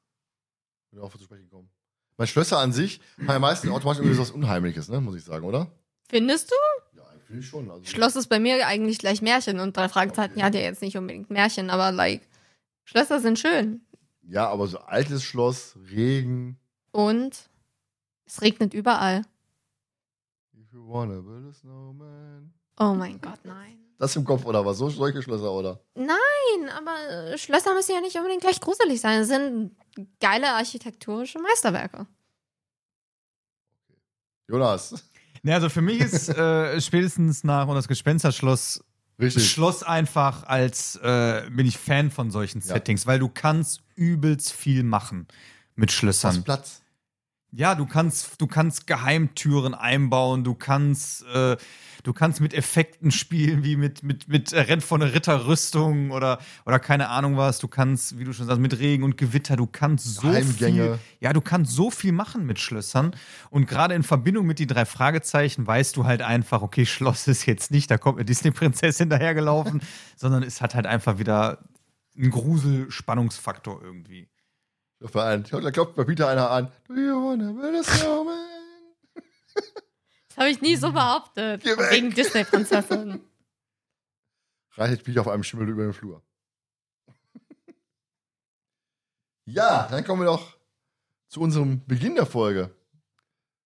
Wir 0.92 1.04
auf 1.04 1.18
zu 1.18 1.24
sprechen 1.24 1.50
kommen. 1.50 1.70
Weil 2.18 2.28
Schlösser 2.28 2.60
an 2.60 2.72
sich 2.72 3.02
haben 3.20 3.34
ja 3.34 3.40
meistens 3.40 3.72
automatisch 3.72 4.00
irgendwie 4.00 4.16
so 4.16 4.22
was 4.22 4.32
Unheimliches, 4.32 4.90
ne? 4.90 5.02
Muss 5.02 5.16
ich 5.16 5.24
sagen, 5.24 5.44
oder? 5.46 5.72
Findest 6.08 6.52
du? 6.52 6.56
Ja, 6.98 7.08
eigentlich 7.08 7.24
finde 7.24 7.42
ich 7.42 7.48
schon. 7.48 7.72
Also, 7.72 7.86
Schloss 7.86 8.16
ist 8.16 8.28
bei 8.28 8.40
mir 8.40 8.68
eigentlich 8.68 9.00
gleich 9.00 9.22
Märchen 9.22 9.60
und 9.60 9.76
drei 9.76 9.90
Fragezeichen 9.90 10.34
Okay. 10.34 10.44
hat 10.44 10.54
ja 10.54 10.62
jetzt 10.62 10.82
nicht 10.82 10.98
unbedingt 10.98 11.32
Märchen, 11.32 11.70
aber 11.70 11.92
like, 11.92 12.28
Schlösser 12.84 13.20
sind 13.20 13.40
schön. 13.40 13.82
Ja, 14.22 14.50
aber 14.50 14.68
so 14.68 14.78
altes 14.80 15.24
Schloss, 15.24 15.78
Regen. 15.90 16.60
Und 16.92 17.50
es 18.26 18.42
regnet 18.42 18.74
überall. 18.74 19.24
Wanna 20.92 21.22
build 21.22 21.50
a 21.50 21.54
snowman. 21.54 22.54
Oh 22.78 22.94
mein 22.94 23.20
Gott, 23.22 23.40
nein. 23.46 23.78
Das 23.98 24.16
im 24.16 24.26
Kopf 24.26 24.46
oder 24.46 24.66
was? 24.66 24.78
So 24.78 24.90
solche 24.90 25.22
Schlösser, 25.22 25.52
oder? 25.52 25.80
Nein, 25.96 26.70
aber 26.76 27.32
äh, 27.32 27.38
Schlösser 27.38 27.74
müssen 27.76 27.94
ja 27.94 28.02
nicht 28.02 28.16
unbedingt 28.18 28.42
gleich 28.42 28.60
gruselig 28.60 29.00
sein. 29.00 29.22
Es 29.22 29.28
sind 29.28 29.76
geile 30.20 30.50
architektonische 30.54 31.40
Meisterwerke. 31.40 32.08
Jonas. 34.48 34.96
Ja, 35.44 35.56
also 35.56 35.70
für 35.70 35.82
mich 35.82 36.00
ist 36.00 36.30
äh, 36.30 36.80
spätestens 36.80 37.44
nach 37.44 37.68
und 37.68 37.74
das 37.74 37.88
Gespensterschloss 37.88 38.84
Richtig. 39.20 39.50
Schloss 39.52 39.82
einfach 39.82 40.44
als 40.44 40.98
äh, 40.98 41.50
bin 41.50 41.66
ich 41.66 41.80
Fan 41.80 42.12
von 42.12 42.30
solchen 42.30 42.60
Ja. 42.60 42.76
Settings, 42.76 43.08
weil 43.08 43.18
du 43.18 43.28
kannst 43.28 43.82
übelst 43.96 44.52
viel 44.52 44.84
machen 44.84 45.28
mit 45.74 45.92
Schlössern. 45.92 46.44
Platz. 46.44 46.84
Ja, 47.54 47.76
du 47.76 47.86
kannst, 47.86 48.40
du 48.40 48.48
kannst 48.48 48.88
Geheimtüren 48.88 49.74
einbauen, 49.74 50.46
du 50.46 50.56
kannst, 50.56 51.26
äh, 51.26 51.58
du 52.04 52.14
kannst 52.14 52.40
mit 52.40 52.54
Effekten 52.54 53.12
spielen, 53.12 53.66
wie 53.66 53.76
mit, 53.76 54.04
mit, 54.04 54.30
mit 54.30 54.54
Renn 54.54 54.80
von 54.80 55.02
einer 55.02 55.14
Ritterrüstung 55.14 56.12
oder, 56.12 56.40
oder 56.66 56.80
keine 56.80 57.10
Ahnung 57.10 57.36
was. 57.36 57.60
Du 57.60 57.68
kannst, 57.68 58.18
wie 58.18 58.24
du 58.24 58.32
schon 58.32 58.48
sagst, 58.48 58.62
mit 58.62 58.80
Regen 58.80 59.04
und 59.04 59.18
Gewitter, 59.18 59.58
du 59.58 59.68
kannst 59.68 60.16
so 60.16 60.22
Geheimgänge. 60.22 60.84
viel. 60.84 61.00
Ja, 61.20 61.34
du 61.34 61.42
kannst 61.42 61.74
so 61.74 61.92
viel 61.92 62.14
machen 62.14 62.46
mit 62.46 62.58
Schlössern. 62.58 63.14
Und 63.50 63.68
gerade 63.68 63.96
in 63.96 64.04
Verbindung 64.04 64.46
mit 64.46 64.58
die 64.58 64.68
drei 64.68 64.86
Fragezeichen 64.86 65.68
weißt 65.68 65.98
du 65.98 66.06
halt 66.06 66.22
einfach, 66.22 66.62
okay, 66.62 66.86
Schloss 66.86 67.28
ist 67.28 67.46
jetzt 67.48 67.70
nicht, 67.70 67.92
da 67.92 67.98
kommt 67.98 68.18
eine 68.18 68.26
Disney-Prinzessin 68.26 69.10
dahergelaufen, 69.10 69.82
sondern 70.16 70.44
es 70.44 70.62
hat 70.62 70.74
halt 70.74 70.86
einfach 70.88 71.20
wieder 71.20 71.58
einen 72.16 72.32
Grusel-Spannungsfaktor 72.32 73.82
irgendwie. 73.84 74.31
Klopft 75.02 75.16
mal 75.16 75.34
ein. 75.34 75.44
Da 75.50 75.72
klopft 75.72 75.98
mal 75.98 76.06
Peter 76.06 76.28
einer 76.28 76.52
an. 76.52 76.72
Do 76.88 76.94
you 76.94 77.16
wanna 77.16 77.52
build 77.54 77.76
a 77.76 77.84
snowman? 77.84 78.38
Das 80.28 80.38
habe 80.38 80.50
ich 80.50 80.62
nie 80.62 80.76
so 80.76 80.92
behauptet. 80.92 81.64
Geh 81.64 81.72
weg. 81.72 81.92
Wegen 81.92 82.12
Disney-Prinzessin. 82.12 83.20
Reitet 84.76 85.04
Peter 85.04 85.22
auf 85.22 85.28
einem 85.28 85.44
Schimmel 85.44 85.70
über 85.70 85.82
den 85.82 85.94
Flur. 85.94 86.22
ja, 89.46 89.88
dann 89.90 90.04
kommen 90.06 90.22
wir 90.22 90.28
doch 90.28 90.56
zu 91.30 91.42
unserem 91.42 91.84
Beginn 91.88 92.14
der 92.14 92.28
Folge. 92.28 92.70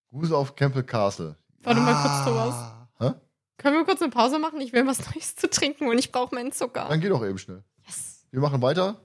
Grusel 0.08 0.36
auf 0.36 0.56
Campbell 0.56 0.84
Castle. 0.84 1.36
Warte 1.64 1.82
mal 1.82 2.02
kurz, 2.02 2.24
Thomas. 2.24 2.74
Hä? 2.98 3.20
Können 3.58 3.76
wir 3.76 3.84
kurz 3.84 4.02
eine 4.02 4.10
Pause 4.12 4.40
machen? 4.40 4.62
Ich 4.62 4.72
will 4.72 4.88
was 4.88 5.14
Neues 5.14 5.36
zu 5.36 5.50
trinken 5.50 5.90
und 5.90 5.98
ich 5.98 6.14
brauche 6.14 6.34
meinen 6.34 6.54
Zucker. 6.54 6.88
Dann 6.88 7.02
geh 7.02 7.10
doch 7.10 7.26
eben 7.26 7.38
schnell. 7.38 7.62
Yes. 7.86 8.26
Wir 8.32 8.40
machen 8.40 8.62
weiter? 8.62 9.02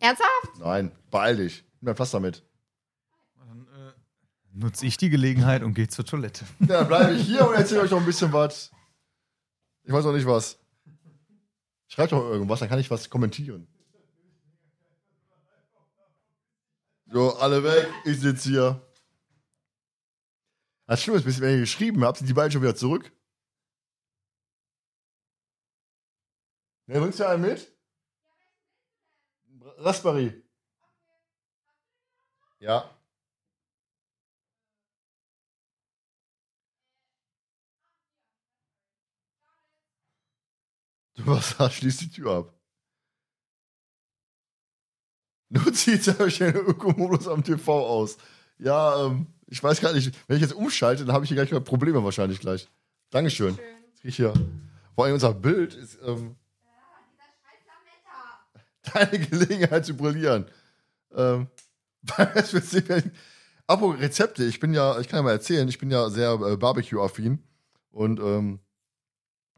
Ernsthaft? 0.00 0.58
Nein, 0.58 0.92
beeil 1.10 1.36
dich. 1.36 1.64
Nimm 1.80 1.86
dein 1.86 1.96
Pflaster 1.96 2.20
mit. 2.20 2.44
Dann 3.36 3.66
äh, 3.66 3.92
nutze 4.52 4.86
ich 4.86 4.96
die 4.96 5.10
Gelegenheit 5.10 5.62
und 5.62 5.74
gehe 5.74 5.88
zur 5.88 6.04
Toilette. 6.04 6.44
Ja, 6.60 6.66
dann 6.66 6.88
bleibe 6.88 7.14
ich 7.14 7.22
hier 7.22 7.46
und 7.48 7.54
erzähle 7.54 7.82
euch 7.82 7.90
noch 7.90 8.00
ein 8.00 8.06
bisschen 8.06 8.32
was. 8.32 8.70
Ich 9.84 9.92
weiß 9.92 10.04
noch 10.04 10.12
nicht 10.12 10.26
was. 10.26 10.58
Schreibt 11.88 12.12
doch 12.12 12.22
irgendwas, 12.22 12.60
dann 12.60 12.68
kann 12.68 12.78
ich 12.80 12.90
was 12.90 13.08
kommentieren. 13.08 13.68
So, 17.08 17.36
alle 17.36 17.62
weg, 17.62 17.88
ich 18.04 18.18
sitze 18.18 18.48
hier. 18.48 18.82
Das 20.86 21.02
Schlimme 21.02 21.18
ist, 21.18 21.40
wenn 21.40 21.54
ihr 21.54 21.60
geschrieben 21.60 22.04
habt, 22.04 22.18
sind 22.18 22.28
die 22.28 22.32
beiden 22.32 22.50
schon 22.50 22.62
wieder 22.62 22.74
zurück. 22.74 23.12
Wer 26.86 27.00
bringst 27.00 27.18
du 27.20 27.28
einen 27.28 27.42
mit? 27.42 27.75
Raspberry. 29.78 30.42
Ja. 32.60 32.90
Du 41.14 41.26
was 41.26 41.50
sagst, 41.50 41.76
schließ 41.78 41.96
die 41.98 42.10
Tür 42.10 42.30
ab. 42.32 42.52
Nutze 45.48 45.92
jetzt 45.92 46.20
euch 46.20 46.38
den 46.38 46.54
Ökomodus 46.56 47.28
am 47.28 47.44
TV 47.44 47.86
aus. 47.86 48.18
Ja, 48.58 49.06
ähm, 49.06 49.26
ich 49.46 49.62
weiß 49.62 49.80
gar 49.80 49.92
nicht, 49.92 50.12
wenn 50.26 50.36
ich 50.36 50.42
jetzt 50.42 50.54
umschalte, 50.54 51.04
dann 51.04 51.14
habe 51.14 51.24
ich 51.24 51.28
hier 51.28 51.36
gleich 51.36 51.52
mal 51.52 51.60
Probleme 51.60 52.02
wahrscheinlich 52.02 52.40
gleich. 52.40 52.68
Dankeschön. 53.10 53.56
Jetzt 53.56 54.00
krieg 54.00 54.08
ich 54.08 54.16
hier. 54.16 54.32
Vor 54.94 55.04
allem 55.04 55.14
unser 55.14 55.34
Bild 55.34 55.74
ist 55.74 55.98
ähm, 56.02 56.36
deine 58.94 59.18
Gelegenheit 59.18 59.86
zu 59.86 59.96
brillieren. 59.96 60.46
Ähm, 61.14 61.48
Apropos 63.66 64.00
Rezepte, 64.00 64.44
ich 64.44 64.60
bin 64.60 64.72
ja, 64.72 65.00
ich 65.00 65.08
kann 65.08 65.18
ja 65.18 65.22
mal 65.22 65.32
erzählen, 65.32 65.68
ich 65.68 65.78
bin 65.78 65.90
ja 65.90 66.08
sehr 66.08 66.32
äh, 66.34 66.56
Barbecue-affin 66.56 67.42
und 67.90 68.20
ähm, 68.20 68.60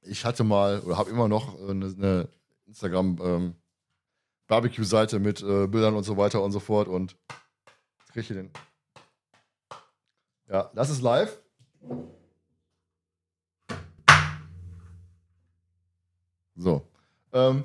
ich 0.00 0.24
hatte 0.24 0.44
mal 0.44 0.80
oder 0.80 0.96
habe 0.96 1.10
immer 1.10 1.28
noch 1.28 1.58
äh, 1.58 1.70
eine, 1.70 1.86
eine 1.86 2.28
Instagram 2.66 3.18
ähm, 3.22 3.54
mit 5.20 5.42
äh, 5.42 5.66
Bildern 5.66 5.94
und 5.94 6.04
so 6.04 6.16
weiter 6.16 6.42
und 6.42 6.52
so 6.52 6.60
fort 6.60 6.88
und 6.88 7.16
jetzt 8.00 8.12
krieg 8.12 8.22
ich 8.22 8.28
den. 8.28 8.50
Ja, 10.48 10.70
das 10.74 10.88
ist 10.88 11.02
live. 11.02 11.38
So. 16.56 16.88
Ähm, 17.32 17.64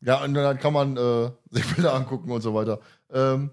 ja, 0.00 0.22
und 0.22 0.34
dann 0.34 0.58
kann 0.58 0.72
man 0.72 0.96
äh, 0.96 1.30
sich 1.50 1.74
Bilder 1.74 1.94
angucken 1.94 2.30
und 2.30 2.40
so 2.40 2.54
weiter. 2.54 2.80
Ähm, 3.10 3.50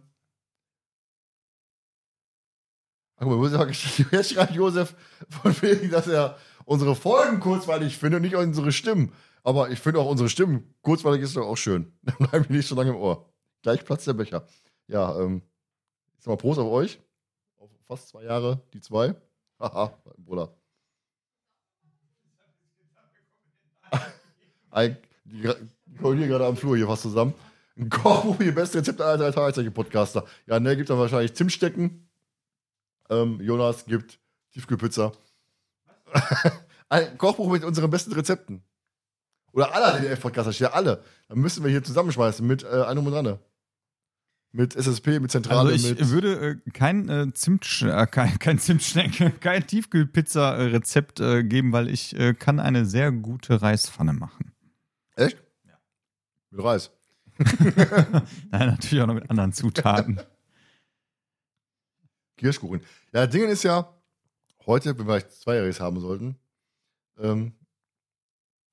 Ach, 3.17 3.25
mal, 3.25 3.35
Josef, 3.35 4.11
jetzt 4.11 4.33
schreibt 4.33 4.53
Josef 4.53 4.95
von 5.29 5.61
wegen, 5.61 5.89
dass 5.89 6.07
er 6.07 6.37
unsere 6.65 6.95
Folgen 6.95 7.39
kurzweilig 7.39 7.97
findet 7.97 8.17
und 8.17 8.23
nicht 8.23 8.35
unsere 8.35 8.71
Stimmen. 8.71 9.13
Aber 9.43 9.69
ich 9.69 9.79
finde 9.79 9.99
auch 9.99 10.09
unsere 10.09 10.27
Stimmen 10.27 10.75
kurzweilig 10.81 11.21
ist 11.21 11.37
doch 11.37 11.45
auch 11.45 11.55
schön. 11.55 11.93
Dann 12.03 12.17
bleiben 12.17 12.45
die 12.49 12.53
nicht 12.53 12.67
so 12.67 12.75
lange 12.75 12.89
im 12.89 12.97
Ohr. 12.97 13.29
Gleich 13.61 13.85
platzt 13.85 14.07
der 14.07 14.13
Becher. 14.13 14.45
Ja, 14.87 15.17
ähm, 15.19 15.41
ich 16.17 16.23
sag 16.23 16.31
mal 16.31 16.37
Prost 16.37 16.59
auf 16.59 16.71
euch. 16.71 16.99
Auf 17.57 17.69
fast 17.87 18.09
zwei 18.09 18.23
Jahre, 18.23 18.61
die 18.73 18.81
zwei. 18.81 19.15
Haha, 19.59 19.93
Bruder. 20.17 20.53
Ein, 24.71 24.97
die, 25.23 25.53
die 25.95 26.01
kommen 26.01 26.17
hier 26.17 26.27
gerade 26.27 26.45
am 26.45 26.57
Flur 26.57 26.75
hier 26.75 26.87
fast 26.87 27.03
zusammen. 27.03 27.33
Ein 27.77 27.89
Kochbuch, 27.89 28.37
die 28.37 28.51
beste 28.51 28.79
Rezepte 28.79 29.05
aller 29.05 29.17
drei 29.17 29.31
Tagezeichen 29.31 29.73
Podcaster. 29.73 30.25
Ja, 30.45 30.59
ne, 30.59 30.75
gibt 30.75 30.89
dann 30.89 30.97
wahrscheinlich 30.97 31.33
Zimtstecken. 31.33 32.07
Ähm, 33.09 33.39
Jonas 33.41 33.85
gibt 33.85 34.19
Tiefkühlpizza. 34.53 35.11
Ein 36.89 37.17
Kochbuch 37.17 37.51
mit 37.51 37.63
unseren 37.63 37.89
besten 37.89 38.13
Rezepten. 38.13 38.63
Oder 39.51 39.73
alle 39.73 40.01
DDF-Podcaster, 40.01 40.51
steht 40.51 40.67
ja 40.67 40.73
alle. 40.73 41.01
Dann 41.29 41.39
müssen 41.39 41.63
wir 41.63 41.71
hier 41.71 41.83
zusammenschmeißen 41.83 42.45
mit 42.45 42.63
äh, 42.63 42.83
einem 42.83 43.05
und 43.07 43.13
dran. 43.13 43.39
Mit 44.51 44.75
SSP, 44.75 45.19
mit 45.19 45.31
Zentrale, 45.31 45.71
Also 45.71 45.71
ich 45.71 45.99
mit. 45.99 46.09
würde 46.09 46.61
äh, 46.65 46.69
kein 46.71 47.09
äh, 47.09 47.33
Zimt, 47.33 47.81
äh, 47.81 48.05
kein, 48.07 48.37
kein 48.39 48.59
Zimtschnecken, 48.59 49.39
kein 49.39 49.65
Tiefkühlpizza-Rezept 49.65 51.19
äh, 51.19 51.43
geben, 51.43 51.71
weil 51.73 51.89
ich 51.89 52.17
äh, 52.17 52.33
kann 52.33 52.59
eine 52.59 52.85
sehr 52.85 53.11
gute 53.11 53.61
Reispfanne 53.61 54.13
machen. 54.13 54.54
Mit 56.55 56.63
Reis. 56.63 56.89
Nein, 58.49 58.51
natürlich 58.51 59.01
auch 59.01 59.07
noch 59.07 59.15
mit 59.15 59.29
anderen 59.29 59.51
Zutaten. 59.51 60.21
Kirschkuchen. 62.37 62.79
Ja, 63.11 63.25
das 63.25 63.31
Ding 63.31 63.49
ist 63.49 63.63
ja, 63.63 63.93
heute, 64.65 64.89
wenn 64.89 64.99
wir 64.99 65.05
vielleicht 65.05 65.33
Zweijähriges 65.33 65.81
haben 65.81 65.99
sollten, 65.99 66.37
ähm, 67.19 67.53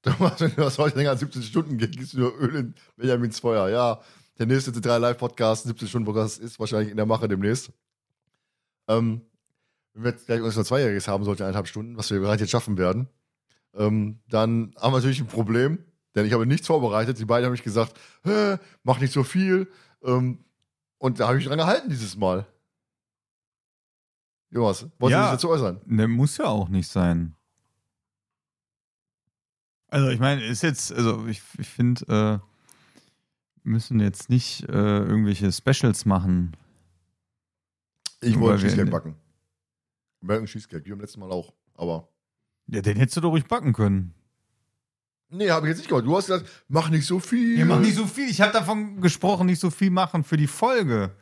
Thomas, 0.03 0.41
wenn 0.41 0.51
du 0.51 0.63
das 0.63 0.79
heute 0.79 0.97
länger 0.97 1.11
als 1.11 1.21
17 1.21 1.43
Stunden 1.43 1.79
geht, 1.79 1.97
gibst 1.97 2.15
du 2.15 2.19
nur 2.19 2.41
Öl 2.41 2.55
in 2.55 2.75
Benjamins 2.97 3.41
Feuer. 3.41 3.69
Ja, 3.69 4.01
der 4.39 4.47
nächste 4.47 4.71
C3 4.71 4.99
Live-Podcast, 4.99 5.65
17 5.65 5.89
Stunden 5.89 6.07
Podcast, 6.07 6.39
ist 6.39 6.61
wahrscheinlich 6.61 6.91
in 6.91 6.97
der 6.97 7.07
Mache 7.07 7.27
demnächst. 7.27 7.73
Ähm, 8.87 9.23
wenn 9.93 10.05
wir 10.05 10.11
jetzt 10.13 10.27
gleich 10.27 10.41
unser 10.41 10.65
Zweijähriges 10.65 11.09
haben 11.09 11.25
sollten, 11.25 11.43
eineinhalb 11.43 11.67
Stunden, 11.67 11.97
was 11.97 12.13
wir 12.13 12.21
bereits 12.21 12.41
jetzt 12.41 12.51
schaffen 12.51 12.79
werden, 12.79 13.09
ähm, 13.75 14.21
dann 14.29 14.73
haben 14.77 14.93
wir 14.93 14.99
natürlich 14.99 15.21
ein 15.21 15.27
Problem, 15.27 15.85
denn 16.15 16.27
ich 16.27 16.33
habe 16.33 16.47
nichts 16.47 16.67
vorbereitet. 16.67 17.19
Die 17.19 17.25
beiden 17.25 17.47
haben 17.47 17.53
mich 17.53 17.63
gesagt, 17.63 17.99
mach 18.83 19.01
nicht 19.01 19.13
so 19.13 19.23
viel. 19.25 19.71
Ähm, 20.03 20.45
und 20.99 21.21
da 21.21 21.29
habe 21.29 21.39
ich 21.39 21.47
dran 21.47 21.59
gehalten 21.59 21.89
dieses 21.91 22.17
Mal. 22.17 22.47
Jonas, 24.51 24.87
wolltest 24.99 25.11
Ja. 25.19 25.23
du 25.23 25.25
dich 25.25 25.33
dazu 25.33 25.49
äußern? 25.51 25.81
Ne, 25.87 26.07
muss 26.09 26.37
ja 26.37 26.45
auch 26.47 26.69
nicht 26.69 26.89
sein. 26.89 27.35
Also 29.89 30.09
ich 30.09 30.21
meine, 30.21 30.43
ist 30.45 30.63
jetzt, 30.63 30.93
also 30.93 31.27
ich, 31.27 31.43
ich 31.59 31.69
finde, 31.69 32.41
äh, 32.43 32.49
müssen 33.63 34.01
jetzt 34.01 34.31
nicht 34.31 34.63
äh, 34.69 34.99
irgendwelche 34.99 35.53
Specials 35.53 36.05
machen. 36.05 36.57
Ich 38.21 38.39
wollte 38.39 38.63
Cheesecake 38.63 38.91
backen. 38.91 39.17
American 40.23 40.47
Cheesecake, 40.47 40.85
wie 40.87 40.91
beim 40.91 41.01
letzten 41.01 41.21
Mal 41.21 41.31
auch. 41.31 41.53
Aber. 41.75 42.09
Ja, 42.69 42.81
den 42.81 42.97
hättest 42.97 43.17
du 43.17 43.21
doch 43.23 43.31
ruhig 43.31 43.47
backen 43.47 43.73
können. 43.73 44.15
Nee, 45.33 45.51
habe 45.51 45.67
ich 45.67 45.71
jetzt 45.71 45.79
nicht 45.79 45.89
gemacht. 45.89 46.05
Du 46.05 46.17
hast 46.17 46.27
gesagt, 46.27 46.49
mach 46.69 46.91
nicht 46.91 47.07
so 47.07 47.19
viel. 47.19 47.59
Ihr 47.59 47.65
macht 47.65 47.81
nicht 47.81 47.97
so 47.97 48.07
viel. 48.07 48.29
Ich 48.29 48.41
habe 48.41 48.53
davon 48.53 49.01
gesprochen, 49.01 49.47
nicht 49.47 49.61
so 49.61 49.71
viel 49.71 49.91
machen 49.91 50.25
für 50.25 50.37
die 50.37 50.47
Folge. 50.47 51.17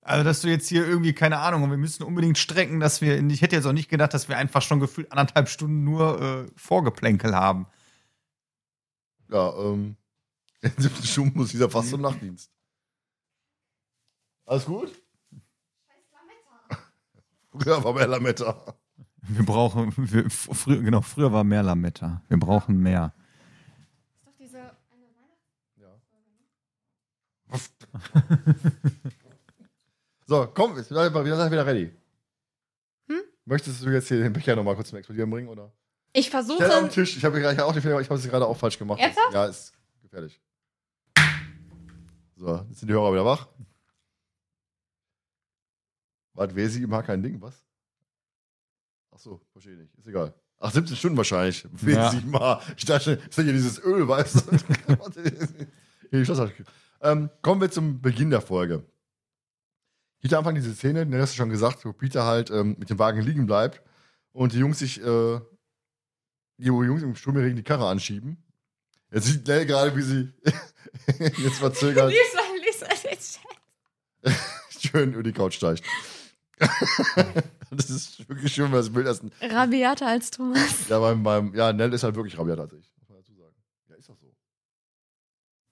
Also, 0.00 0.24
dass 0.24 0.40
du 0.40 0.48
jetzt 0.48 0.68
hier 0.68 0.86
irgendwie, 0.86 1.12
keine 1.12 1.38
Ahnung, 1.38 1.68
wir 1.70 1.76
müssen 1.76 2.02
unbedingt 2.02 2.38
strecken, 2.38 2.80
dass 2.80 3.00
wir, 3.00 3.22
ich 3.26 3.42
hätte 3.42 3.56
jetzt 3.56 3.66
auch 3.66 3.72
nicht 3.72 3.88
gedacht, 3.88 4.12
dass 4.14 4.28
wir 4.28 4.36
einfach 4.36 4.62
schon 4.62 4.80
gefühlt 4.80 5.10
anderthalb 5.12 5.48
Stunden 5.48 5.84
nur 5.84 6.20
äh, 6.20 6.46
Vorgeplänkel 6.56 7.34
haben. 7.34 7.66
Ja, 9.30 9.52
ähm. 9.58 9.96
In 10.62 10.72
17 10.78 11.04
Stunden 11.04 11.38
muss 11.38 11.50
dieser 11.50 11.68
fast 11.68 11.90
zum 11.90 12.00
Nachtdienst. 12.00 12.50
Alles 14.46 14.64
gut? 14.64 14.90
Früher 17.50 17.84
war 17.84 17.92
mehr 17.92 18.06
Lametta. 18.06 18.74
Wir 19.26 19.44
brauchen, 19.44 19.92
wir, 19.96 20.30
früher, 20.30 20.82
genau, 20.82 21.00
früher 21.00 21.32
war 21.32 21.44
mehr 21.44 21.62
Lametta. 21.62 22.22
Wir 22.28 22.38
brauchen 22.38 22.78
mehr. 22.78 23.14
Ist 24.16 24.26
doch 24.26 24.32
diese 24.38 24.58
eine 24.58 25.06
Ja. 25.80 26.00
So, 30.26 30.46
komm, 30.54 30.74
wir 30.74 30.82
sind 30.82 30.96
wieder 30.96 31.50
wieder 31.50 31.66
ready. 31.66 31.94
Hm? 33.08 33.20
Möchtest 33.44 33.84
du 33.84 33.90
jetzt 33.90 34.08
hier 34.08 34.22
den 34.22 34.32
Becher 34.32 34.56
nochmal 34.56 34.74
kurz 34.74 34.88
zum 34.88 34.96
Explodieren 34.98 35.28
bringen, 35.30 35.48
oder? 35.48 35.70
Ich 36.14 36.28
Stell 36.28 36.40
auf 36.40 36.46
den 36.46 36.56
versuche. 36.56 36.88
Tisch. 36.88 37.16
Ich 37.18 37.24
habe 37.24 37.40
gerade 37.40 37.62
auch 37.64 37.72
den 37.74 37.82
Fehler, 37.82 38.00
ich 38.00 38.08
habe 38.08 38.18
es 38.18 38.26
gerade 38.26 38.46
auch 38.46 38.56
falsch 38.56 38.78
gemacht. 38.78 39.00
Ernsthaft? 39.00 39.34
Ja, 39.34 39.44
ist 39.46 39.72
gefährlich. 40.00 40.40
So, 42.36 42.64
jetzt 42.68 42.78
sind 42.80 42.88
die 42.88 42.94
Hörer 42.94 43.12
wieder 43.12 43.24
wach. 43.24 43.48
Warte, 46.32 46.56
wer 46.56 46.68
sie 46.70 46.86
mag 46.86 47.04
kein 47.06 47.22
Ding, 47.22 47.40
was? 47.40 47.54
Ach 49.14 49.18
so, 49.18 49.40
verstehe 49.52 49.76
nicht. 49.76 49.94
Ist 49.96 50.06
egal. 50.08 50.32
Ach, 50.58 50.72
17 50.72 50.96
Stunden 50.96 51.16
wahrscheinlich. 51.16 51.66
Wer 51.72 51.94
Ja. 51.96 52.20
mal. 52.26 52.62
Ich 52.76 52.84
dachte, 52.86 53.12
ist 53.28 53.36
ja 53.36 53.44
hier 53.44 53.52
dieses 53.52 53.78
Öl, 53.84 54.08
weißt 54.08 54.46
du? 56.10 56.24
Schloss- 56.24 56.50
ähm, 57.04 57.30
kommen 57.42 57.60
wir 57.60 57.70
zum 57.70 58.00
Beginn 58.00 58.30
der 58.30 58.40
Folge. 58.40 58.84
Hier 60.20 60.32
am 60.32 60.38
Anfang 60.38 60.54
diese 60.54 60.74
Szene, 60.74 61.06
den 61.06 61.20
hast 61.20 61.34
du 61.34 61.36
schon 61.36 61.50
gesagt, 61.50 61.84
wo 61.84 61.92
Peter 61.92 62.24
halt 62.24 62.50
ähm, 62.50 62.76
mit 62.78 62.90
dem 62.90 62.98
Wagen 62.98 63.20
liegen 63.20 63.46
bleibt 63.46 63.82
und 64.32 64.52
die 64.52 64.58
Jungs 64.58 64.78
sich, 64.78 65.00
äh, 65.00 65.40
die 66.58 66.66
Jungs 66.66 67.02
im 67.02 67.14
Sturmregen 67.14 67.56
die 67.56 67.62
Karre 67.62 67.88
anschieben. 67.88 68.42
Jetzt 69.12 69.26
sieht 69.26 69.46
Nell 69.46 69.66
gerade, 69.66 69.94
wie 69.94 70.02
sie 70.02 70.32
jetzt 71.18 71.58
verzögert 71.58 72.04
mal 72.04 72.10
den 72.10 73.18
Chat. 73.18 73.44
schön 74.80 75.12
über 75.12 75.22
die 75.22 75.32
Couch 75.32 75.54
steigt. 75.54 75.82
das 77.70 77.90
ist 77.90 78.28
wirklich 78.28 78.52
schön, 78.52 78.70
weil 78.70 78.78
das 78.78 78.92
Bild 78.92 79.06
erst. 79.06 79.24
Rabiater 79.40 80.06
als 80.06 80.30
Thomas. 80.30 80.88
Ja, 80.88 81.00
beim, 81.00 81.22
beim, 81.22 81.54
ja, 81.54 81.72
Nell 81.72 81.92
ist 81.92 82.04
halt 82.04 82.14
wirklich 82.14 82.38
rabiat 82.38 82.60
als 82.60 82.72
ich. 82.72 82.92
Muss 82.98 83.08
man 83.08 83.18
dazu 83.18 83.34
sagen. 83.34 83.54
Ja, 83.88 83.96
ist 83.96 84.08
doch 84.08 84.16
so. 84.16 84.32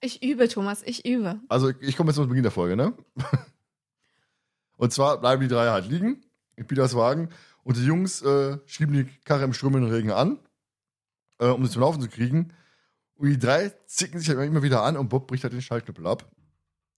Ich 0.03 0.21
übe, 0.21 0.49
Thomas, 0.49 0.83
ich 0.83 1.05
übe. 1.05 1.39
Also, 1.47 1.71
ich 1.79 1.95
komme 1.95 2.09
jetzt 2.09 2.17
zum 2.17 2.27
Beginn 2.27 2.43
der 2.43 2.51
Folge, 2.51 2.75
ne? 2.75 2.93
Und 4.75 4.91
zwar 4.91 5.17
bleiben 5.17 5.41
die 5.41 5.47
drei 5.47 5.69
halt 5.69 5.87
liegen 5.87 6.21
in 6.57 6.67
Peters 6.67 6.93
Wagen 6.93 7.29
und 7.63 7.77
die 7.77 7.85
Jungs 7.85 8.21
äh, 8.21 8.57
schieben 8.65 8.93
die 8.93 9.05
Karre 9.23 9.45
im 9.45 9.53
strömenden 9.53 9.89
Regen 9.89 10.11
an, 10.11 10.39
äh, 11.39 11.47
um 11.47 11.63
sie 11.63 11.71
zum 11.71 11.83
Laufen 11.83 12.01
zu 12.01 12.09
kriegen. 12.09 12.51
Und 13.15 13.29
die 13.29 13.39
drei 13.39 13.69
zicken 13.85 14.19
sich 14.19 14.27
halt 14.27 14.39
immer 14.41 14.61
wieder 14.61 14.83
an 14.83 14.97
und 14.97 15.07
Bob 15.07 15.25
bricht 15.27 15.43
halt 15.43 15.53
den 15.53 15.61
Schaltknüppel 15.61 16.05
ab. 16.05 16.29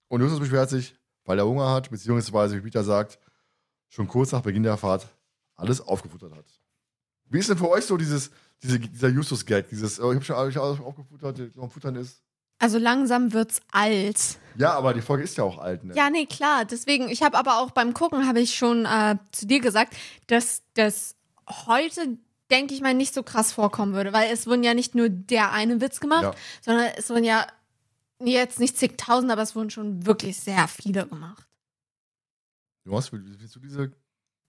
Und 0.08 0.22
Justus 0.22 0.40
beschwert 0.40 0.72
sich, 0.72 0.96
weil 1.26 1.38
er 1.38 1.46
Hunger 1.46 1.70
hat, 1.70 1.92
beziehungsweise, 1.92 2.58
wie 2.58 2.62
Peter 2.62 2.84
sagt, 2.84 3.20
schon 3.88 4.08
kurz 4.08 4.32
nach 4.32 4.42
Beginn 4.42 4.64
der 4.64 4.78
Fahrt 4.78 5.08
alles 5.54 5.80
aufgefuttert 5.80 6.34
hat. 6.34 6.46
Wie 7.26 7.38
ist 7.38 7.50
denn 7.50 7.58
für 7.60 7.70
euch 7.70 7.86
so 7.86 7.98
dieses, 7.98 8.32
diese, 8.64 8.80
dieser 8.80 9.10
Justus-Gag, 9.10 9.70
dieses, 9.70 10.00
oh, 10.00 10.12
ich 10.12 10.16
habe 10.16 10.26
schon 10.26 10.36
alles 10.36 10.80
aufgefuttert, 10.80 11.38
der 11.38 11.48
noch 11.54 11.66
am 11.66 11.70
Futtern 11.70 11.96
ist? 11.98 12.25
Also 12.60 12.78
langsam 12.78 13.34
wird's 13.34 13.62
alt. 13.72 14.40
Ja, 14.58 14.74
aber 14.74 14.94
die 14.94 15.02
Folge 15.02 15.24
ist 15.24 15.38
ja 15.38 15.44
auch 15.44 15.58
alt, 15.58 15.84
ne? 15.84 15.94
Ja, 15.96 16.10
nee, 16.10 16.26
klar. 16.26 16.64
Deswegen, 16.66 17.10
ich 17.10 17.22
habe 17.24 17.38
aber 17.38 17.60
auch 17.60 17.72
beim 17.72 17.94
Gucken, 17.94 18.26
habe 18.28 18.40
ich 18.40 18.56
schon 18.56 18.86
äh, 18.86 19.18
zu 19.32 19.46
dir 19.46 19.60
gesagt, 19.60 19.94
dass 20.28 20.64
das 20.76 21.16
heute, 21.68 22.18
denke 22.50 22.74
ich 22.74 22.80
mal, 22.82 22.94
nicht 22.94 23.14
so 23.14 23.22
krass 23.24 23.52
vorkommen 23.52 23.94
würde. 23.94 24.14
Weil 24.14 24.32
es 24.32 24.48
wurden 24.48 24.64
ja 24.64 24.74
nicht 24.74 24.96
nur 24.96 25.10
der 25.10 25.52
eine 25.52 25.82
Witz 25.82 26.00
gemacht, 26.00 26.24
Ja. 26.24 26.34
sondern 26.62 26.86
es 26.98 27.10
wurden 27.10 27.26
ja 27.26 27.46
jetzt 28.24 28.60
nicht 28.62 28.78
zigtausend, 28.78 29.30
aber 29.32 29.42
es 29.42 29.56
wurden 29.56 29.70
schon 29.70 30.06
wirklich 30.06 30.40
sehr 30.40 30.68
viele 30.70 31.06
gemacht. 31.06 31.46
Jonas, 32.86 33.12
wie 33.12 33.18
wie 33.26 33.32
findest 33.32 33.56
du 33.56 33.60
diese 33.60 33.92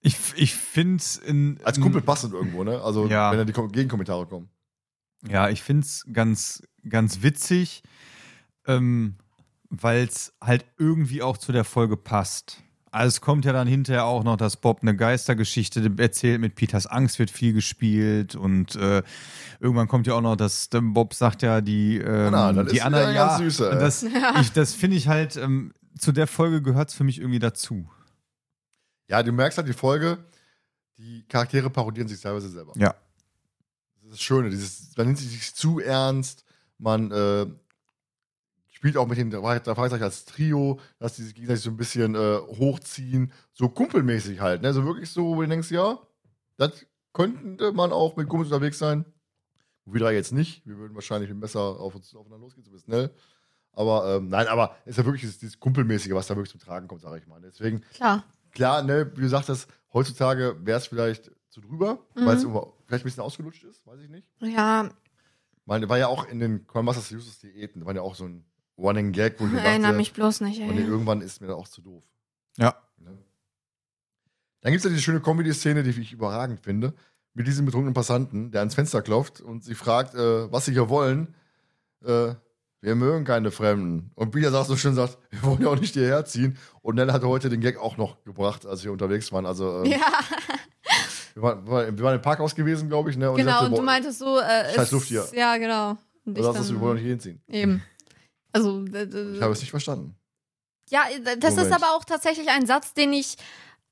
Ich, 0.03 0.17
ich 0.37 0.55
finde 0.55 0.97
es 0.99 1.17
in. 1.17 1.59
als 1.65 1.81
Kumpel 1.81 2.01
passend 2.03 2.33
irgendwo, 2.35 2.63
ne? 2.63 2.81
Also, 2.81 3.07
Ja. 3.09 3.31
wenn 3.33 3.39
dann 3.39 3.47
die 3.49 3.53
Kom 3.53 3.73
Gegenkommentare 3.73 4.27
kommen. 4.27 4.49
Ja, 5.29 5.49
ich 5.49 5.63
finde 5.63 5.87
es 5.87 6.05
ganz, 6.13 6.63
ganz 6.89 7.23
witzig, 7.23 7.83
ähm, 8.67 9.17
weil 9.71 10.05
es 10.05 10.33
halt 10.41 10.65
irgendwie 10.79 11.23
auch 11.23 11.39
zu 11.39 11.53
der 11.53 11.65
Folge 11.65 11.97
passt. 11.97 12.63
Also 12.93 13.09
es 13.09 13.21
kommt 13.21 13.45
ja 13.45 13.53
dann 13.53 13.69
hinterher 13.69 14.07
auch 14.07 14.25
noch, 14.25 14.37
dass 14.37 14.57
Bob 14.57 14.79
eine 14.81 14.97
Geistergeschichte 14.97 15.93
erzählt, 15.99 16.41
mit 16.41 16.55
Peters 16.55 16.87
Angst 16.87 17.19
wird 17.19 17.31
viel 17.31 17.53
gespielt 17.53 18.35
und 18.37 18.75
äh, 18.77 19.03
irgendwann 19.61 19.87
kommt 19.87 20.07
ja 20.07 20.15
auch 20.15 20.23
noch, 20.23 20.37
dass 20.37 20.71
der 20.71 20.81
Bob 20.81 21.13
sagt 21.13 21.43
ja, 21.43 21.61
die, 21.61 21.99
ähm, 21.99 22.33
Anna, 22.33 22.63
das 22.63 22.73
die 22.73 22.79
ist 22.79 22.85
Anna, 22.85 23.13
ja, 23.13 23.27
ganz 23.27 23.39
süße, 23.39 23.71
ey. 23.71 23.79
das, 23.79 24.03
ich, 24.41 24.53
das 24.53 24.73
finde 24.73 24.97
ich 24.97 25.09
halt, 25.09 25.37
ähm, 25.37 25.75
zu 25.99 26.13
der 26.13 26.27
Folge 26.27 26.63
gehört 26.63 26.89
es 26.89 26.95
für 26.95 27.05
mich 27.05 27.19
irgendwie 27.19 27.39
dazu. 27.39 27.87
Ja, 29.09 29.23
du 29.23 29.33
merkst 29.33 29.59
halt 29.59 29.69
die 29.69 29.75
Folge, 29.75 30.19
die 30.97 31.27
Charaktere 31.29 31.69
parodieren 31.69 32.09
sich 32.09 32.21
teilweise 32.21 32.49
selber. 32.49 32.73
Ja. 32.77 32.95
Das 34.17 34.23
Schöne, 34.23 34.49
dieses, 34.49 34.97
man 34.97 35.07
nimmt 35.09 35.19
sich 35.19 35.31
nicht 35.31 35.57
zu 35.57 35.79
ernst, 35.79 36.45
man 36.79 37.11
äh, 37.13 37.47
spielt 38.71 38.97
auch 38.97 39.07
mit 39.07 39.19
den 39.19 39.31
drei 39.31 39.59
drei 39.59 39.75
Fragezeichen 39.75 40.03
als 40.05 40.25
Trio, 40.25 40.81
dass 40.99 41.17
die 41.17 41.23
sich 41.23 41.35
gegenseitig 41.35 41.63
so 41.63 41.71
ein 41.71 41.77
bisschen 41.77 42.15
äh, 42.15 42.39
hochziehen, 42.39 43.33
so 43.53 43.69
kumpelmäßig 43.69 44.41
halt, 44.41 44.63
ne? 44.63 44.73
So 44.73 44.85
wirklich 44.85 45.11
so, 45.11 45.37
wo 45.37 45.43
du 45.43 45.49
denkst, 45.49 45.71
ja, 45.71 45.99
das 46.57 46.87
könnte 47.13 47.73
man 47.73 47.93
auch 47.93 48.17
mit 48.17 48.29
Kumpels 48.29 48.51
unterwegs 48.51 48.79
sein. 48.79 49.05
Wir 49.85 50.01
drei 50.01 50.15
jetzt 50.15 50.33
nicht, 50.33 50.67
wir 50.67 50.77
würden 50.79 50.95
wahrscheinlich 50.95 51.31
besser 51.39 51.61
auf 51.61 51.95
uns 51.95 52.15
aufeinander 52.15 52.45
losgehen, 52.45 52.65
so 52.65 52.79
schnell. 52.79 53.11
Aber 53.73 54.17
ähm, 54.17 54.29
nein, 54.31 54.49
aber 54.49 54.75
es 54.85 54.93
ist 54.93 54.97
ja 54.97 55.05
wirklich 55.05 55.21
dieses, 55.23 55.39
dieses 55.39 55.61
Kumpelmäßige, 55.61 56.13
was 56.13 56.27
da 56.27 56.35
wirklich 56.37 56.51
zum 56.53 56.61
Tragen 56.61 56.89
kommt, 56.89 57.03
sage 57.03 57.19
ich 57.19 57.27
mal. 57.27 57.41
Deswegen, 57.43 57.83
Klar. 57.95 58.25
klar, 58.53 58.83
ne, 58.83 59.13
wie 59.15 59.21
du 59.21 59.29
sagtest, 59.29 59.69
heutzutage 59.93 60.57
wäre 60.65 60.79
es 60.79 60.87
vielleicht 60.87 61.31
zu 61.51 61.61
drüber, 61.61 61.99
Mhm. 62.15 62.27
weil 62.27 62.37
es 62.37 62.43
irgendwo 62.43 62.76
vielleicht 62.87 63.05
ein 63.05 63.09
bisschen 63.09 63.23
ausgelutscht 63.23 63.65
ist, 63.65 63.87
weiß 63.87 64.01
ich 64.01 64.09
nicht. 64.09 64.27
Ja, 64.41 64.85
Ich 64.87 65.67
meine, 65.67 65.89
war 65.89 65.99
ja 65.99 66.07
auch 66.09 66.27
in 66.29 66.39
den 66.41 66.67
Coin 66.67 66.85
Masters 66.85 67.11
Uses 67.13 67.39
Diäten, 67.41 67.81
da 67.81 67.87
war 67.87 67.95
ja 67.95 68.03
auch 68.03 68.15
so 68.15 68.25
ein 68.25 68.45
Running 68.79 69.13
Gag, 69.13 69.41
wo 69.41 69.47
ich 69.47 69.53
mir 69.53 69.61
erinnere 69.61 69.83
dachte, 69.89 69.97
mich 69.97 70.13
bloß 70.13 70.41
nicht. 70.43 70.61
und 70.61 70.77
Ey. 70.77 70.85
irgendwann 70.85 71.21
ist 71.23 71.41
mir 71.41 71.47
das 71.49 71.57
auch 71.57 71.69
zu 71.69 71.81
doof. 71.81 72.05
Ja. 72.59 72.75
Ne? 72.99 73.17
Dann 74.61 74.73
gibt 74.73 74.79
es 74.79 74.85
ja 74.85 74.91
diese 74.91 75.03
schöne 75.03 75.21
Comedy-Szene, 75.21 75.83
die 75.83 75.91
ich 75.91 76.13
überragend 76.13 76.61
finde, 76.61 76.95
mit 77.35 77.47
diesem 77.47 77.65
betrunkenen 77.67 77.95
Passanten, 77.95 78.51
der 78.51 78.61
ans 78.61 78.75
Fenster 78.75 79.03
klopft 79.03 79.41
und 79.41 79.65
sie 79.65 79.75
fragt, 79.75 80.15
äh, 80.15 80.51
was 80.53 80.65
sie 80.67 80.73
hier 80.73 80.89
wollen. 80.89 81.35
Äh, 82.05 82.35
wir 82.83 82.95
mögen 82.95 83.25
keine 83.25 83.51
Fremden. 83.51 84.11
Und 84.15 84.31
Peter 84.31 84.51
sagt 84.51 84.67
so 84.69 84.77
schön, 84.77 84.95
sagt, 84.95 85.19
wir 85.31 85.43
wollen 85.43 85.63
ja 85.63 85.69
auch 85.69 85.81
nicht 85.81 85.95
hierher 85.95 86.25
ziehen. 86.25 86.57
Und 86.83 86.95
Nell 86.97 87.13
hatte 87.13 87.27
heute 87.29 87.49
den 87.49 87.61
Gag 87.61 87.79
auch 87.79 87.97
noch 87.97 88.23
gebracht, 88.25 88.65
als 88.67 88.85
wir 88.85 88.93
unterwegs 88.93 89.33
waren. 89.33 89.47
Also, 89.47 89.83
ähm, 89.85 89.91
Ja, 89.93 90.13
wir, 91.37 91.43
waren, 91.43 91.97
wir 91.97 92.05
waren- 92.05 92.15
im 92.17 92.23
Parkhaus 92.23 92.55
gewesen, 92.55 92.89
glaube 92.89 93.11
ich. 93.11 93.17
Ne? 93.17 93.31
Und 93.31 93.39
ich 93.39 93.45
genau. 93.45 93.59
sagte, 93.59 93.67
Und 93.73 93.79
du 93.79 93.83
meintest 93.83 94.19
so, 94.19 94.39
äh, 94.41 94.75
Scheiß 94.75 94.91
Luft 94.93 95.09
hier. 95.09 95.27
Ja, 95.35 95.57
genau. 95.59 95.91
Und 96.25 96.35
du 96.37 96.41
ich 96.41 96.45
sagst, 96.45 96.61
dass 96.61 96.71
wir 96.73 96.81
wollen 96.81 96.97
nicht 96.97 97.07
hinziehen. 97.07 97.41
Eben. 97.49 97.83
Also, 98.53 98.85
äh, 98.93 99.03
äh, 99.03 99.35
Ich 99.37 99.43
habe 99.43 99.53
es 99.53 99.61
nicht 99.61 99.71
verstanden. 99.71 100.17
Ja, 100.89 101.03
das 101.39 101.51
ist 101.53 101.57
Moment. 101.59 101.75
aber 101.75 101.97
auch 101.97 102.05
tatsächlich 102.05 102.49
ein 102.49 102.65
Satz, 102.67 102.95
den 102.95 103.13
ich 103.13 103.37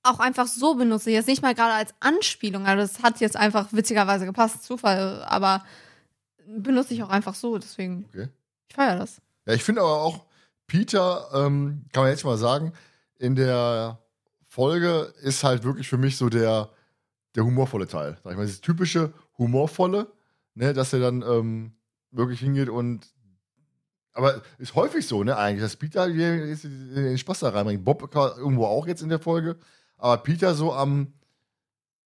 auch 0.05 0.21
einfach 0.21 0.47
so 0.47 0.75
benutze. 0.75 1.11
Jetzt 1.11 1.27
nicht 1.29 1.43
mal 1.43 1.55
gerade 1.55 1.75
als 1.75 1.95
Anspielung. 2.01 2.67
Also 2.67 2.83
das 2.83 3.03
hat 3.03 3.21
jetzt 3.21 3.37
einfach 3.37 3.69
witzigerweise 3.73 4.27
gepasst, 4.27 4.63
Zufall, 4.65 5.25
aber 5.25 5.65
benutze 6.47 6.95
ich 6.95 7.03
auch 7.03 7.09
einfach 7.09 7.35
so. 7.35 7.59
Deswegen, 7.59 8.05
Okay. 8.11 8.29
ich 8.69 8.75
feiere 8.77 8.99
das. 8.99 9.21
Ja, 9.47 9.55
ich 9.55 9.65
finde 9.65 9.81
aber 9.81 10.03
auch, 10.03 10.25
Peter, 10.67 11.29
ähm, 11.35 11.85
kann 11.93 12.05
man 12.05 12.11
jetzt 12.13 12.25
mal 12.25 12.37
sagen, 12.39 12.73
in 13.19 13.35
der 13.35 13.99
Folge 14.49 15.13
ist 15.23 15.43
halt 15.45 15.65
wirklich 15.65 15.89
für 15.89 15.99
mich 15.99 16.17
so 16.17 16.29
der, 16.29 16.71
der 17.35 17.45
humorvolle 17.45 17.87
Teil. 17.87 18.19
Sag 18.23 18.33
ich 18.33 18.37
mal, 18.37 18.47
dieses 18.47 18.61
typische 18.61 19.13
humorvolle, 19.39 20.13
ne, 20.55 20.73
dass 20.73 20.93
er 20.93 21.01
dann 21.01 21.23
ähm, 21.23 21.73
wirklich 22.11 22.41
hingeht 22.41 22.69
und 22.69 23.13
aber 24.13 24.43
ist 24.59 24.77
häufig 24.77 25.07
so, 25.07 25.25
ne, 25.25 25.37
eigentlich, 25.37 25.63
dass 25.63 25.77
Peter 25.77 26.09
den 26.09 27.19
Spaß 27.19 27.41
da 27.41 27.49
reinbringt. 27.49 27.85
Bob 27.85 28.15
irgendwo 28.15 28.67
auch 28.67 28.87
jetzt 28.87 29.03
in 29.03 29.09
der 29.09 29.19
Folge, 29.19 29.59
aber 29.99 30.19
Peter 30.19 30.55
so 30.55 30.73
am 30.73 31.15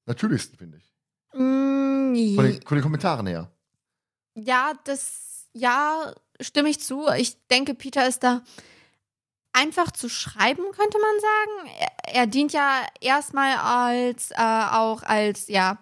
natürlichsten, 0.07 0.57
finde 0.57 0.78
ich. 0.78 0.94
Mm, 1.34 2.34
Von 2.34 2.44
den, 2.44 2.62
von 2.62 2.76
den 2.76 2.82
Kommentaren 2.82 3.26
her. 3.26 3.50
Ja, 4.34 4.73
das, 4.84 5.48
ja, 5.52 6.15
stimme 6.40 6.70
ich 6.70 6.81
zu. 6.81 7.07
Ich 7.16 7.36
denke, 7.48 7.74
Peter 7.74 8.08
ist 8.08 8.23
da 8.23 8.42
einfach 9.58 9.90
zu 9.90 10.08
schreiben, 10.08 10.62
könnte 10.76 10.98
man 10.98 11.20
sagen. 11.20 11.76
Er, 12.06 12.14
er 12.14 12.26
dient 12.26 12.52
ja 12.52 12.82
erstmal 13.00 13.56
als, 13.56 14.30
äh, 14.30 14.34
auch 14.36 15.02
als, 15.02 15.48
ja, 15.48 15.78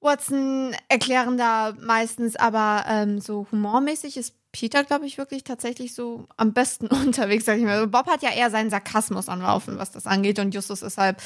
Watson 0.00 0.74
erklärender 0.88 1.74
meistens, 1.80 2.36
aber 2.36 2.84
ähm, 2.88 3.20
so 3.20 3.46
humormäßig 3.50 4.16
ist 4.16 4.34
Peter, 4.52 4.84
glaube 4.84 5.06
ich, 5.06 5.18
wirklich 5.18 5.42
tatsächlich 5.44 5.94
so 5.94 6.26
am 6.36 6.52
besten 6.52 6.86
unterwegs, 7.06 7.44
sag 7.44 7.58
ich 7.58 7.64
mal. 7.64 7.72
Also 7.74 7.88
Bob 7.88 8.06
hat 8.06 8.22
ja 8.22 8.30
eher 8.30 8.50
seinen 8.50 8.70
Sarkasmus 8.70 9.28
am 9.28 9.40
Laufen, 9.40 9.78
was 9.78 9.90
das 9.90 10.06
angeht, 10.06 10.38
und 10.38 10.54
Justus 10.54 10.82
ist 10.82 10.98
halt, 10.98 11.16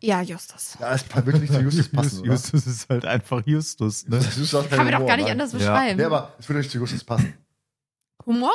ja, 0.00 0.20
Justus. 0.20 0.76
Ja, 0.78 0.92
es 0.92 1.04
wird 1.14 1.40
nicht 1.40 1.52
zu 1.52 1.60
Justus 1.60 1.88
passen, 1.88 2.20
oder? 2.20 2.32
Justus 2.32 2.66
ist 2.66 2.88
halt 2.90 3.06
einfach 3.06 3.42
Justus. 3.46 4.06
Ne? 4.06 4.18
Justus 4.18 4.68
Kann 4.68 4.84
man 4.84 4.92
doch 4.92 5.06
gar 5.06 5.16
nicht 5.16 5.30
anders 5.30 5.52
Ja. 5.52 5.58
beschreiben. 5.58 5.96
Nee, 5.98 6.04
aber 6.04 6.34
es 6.38 6.48
würde 6.48 6.58
nicht 6.58 6.70
zu 6.70 6.78
Justus 6.78 7.02
passen. 7.02 7.32
Humor? 8.26 8.52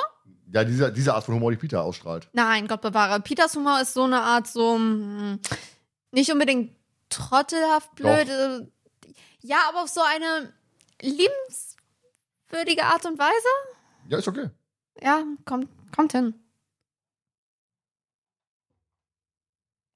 Ja, 0.54 0.64
diese, 0.66 0.92
diese 0.92 1.14
Art 1.14 1.24
von 1.24 1.36
Humor, 1.36 1.52
die 1.52 1.58
Peter 1.58 1.82
ausstrahlt. 1.84 2.28
Nein, 2.34 2.68
Gott 2.68 2.82
bewahre. 2.82 3.20
Peters 3.22 3.56
Humor 3.56 3.80
ist 3.82 3.94
so 3.94 4.04
eine 4.04 4.22
Art 4.22 4.48
so 4.48 4.76
hm, 4.76 5.40
nicht 6.12 6.32
unbedingt 6.32 6.76
trottelhaft 7.10 7.96
blöd. 7.96 8.28
äh, 8.28 8.66
Ja, 9.42 9.58
aber 9.70 9.84
auf 9.84 9.90
so 9.90 10.02
eine 10.02 10.52
liebenswürdige 11.02 12.84
Art 12.84 13.06
und 13.06 13.18
Weise. 13.18 14.10
Ja, 14.10 14.18
ist 14.18 14.28
okay. 14.28 14.50
Ja, 15.02 15.24
kommt, 15.46 15.70
kommt 15.96 16.12
hin. 16.12 16.34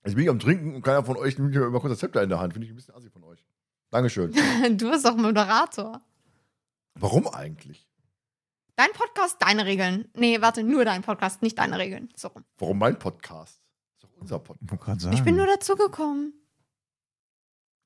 Jetzt 0.06 0.16
bin 0.16 0.24
ich 0.24 0.30
am 0.30 0.40
Trinken 0.40 0.76
und 0.76 0.82
keiner 0.84 1.04
von 1.04 1.18
euch 1.18 1.38
nimmt 1.38 1.54
mir 1.54 1.66
immer 1.66 1.80
kurz 1.80 1.94
das 1.94 2.00
Zepter 2.00 2.22
in 2.22 2.30
der 2.30 2.40
Hand. 2.40 2.54
Finde 2.54 2.68
ich 2.68 2.72
ein 2.72 2.76
bisschen 2.76 2.94
assi 2.96 3.10
von 3.10 3.24
euch. 3.24 3.44
Dankeschön. 3.90 4.32
Du 4.78 4.90
bist 4.92 5.06
doch 5.06 5.16
Moderator. 5.16 6.02
Warum 6.94 7.28
eigentlich? 7.28 7.88
Dein 8.78 8.92
Podcast, 8.92 9.38
deine 9.40 9.66
Regeln. 9.66 10.10
Nee, 10.16 10.42
warte, 10.42 10.64
nur 10.64 10.84
dein 10.84 11.02
Podcast, 11.02 11.42
nicht 11.42 11.58
deine 11.58 11.78
Regeln. 11.78 12.10
So 12.16 12.28
rum. 12.28 12.44
Warum 12.58 12.78
mein 12.78 13.00
Podcast? 13.00 13.62
Das 13.88 13.96
ist 13.96 14.04
doch 14.04 14.22
unser 14.22 14.40
Podcast. 14.40 15.06
Ich. 15.06 15.14
Ich 15.14 15.24
bin 15.24 15.38
nur 15.38 15.48
dazugekommen. 15.48 16.34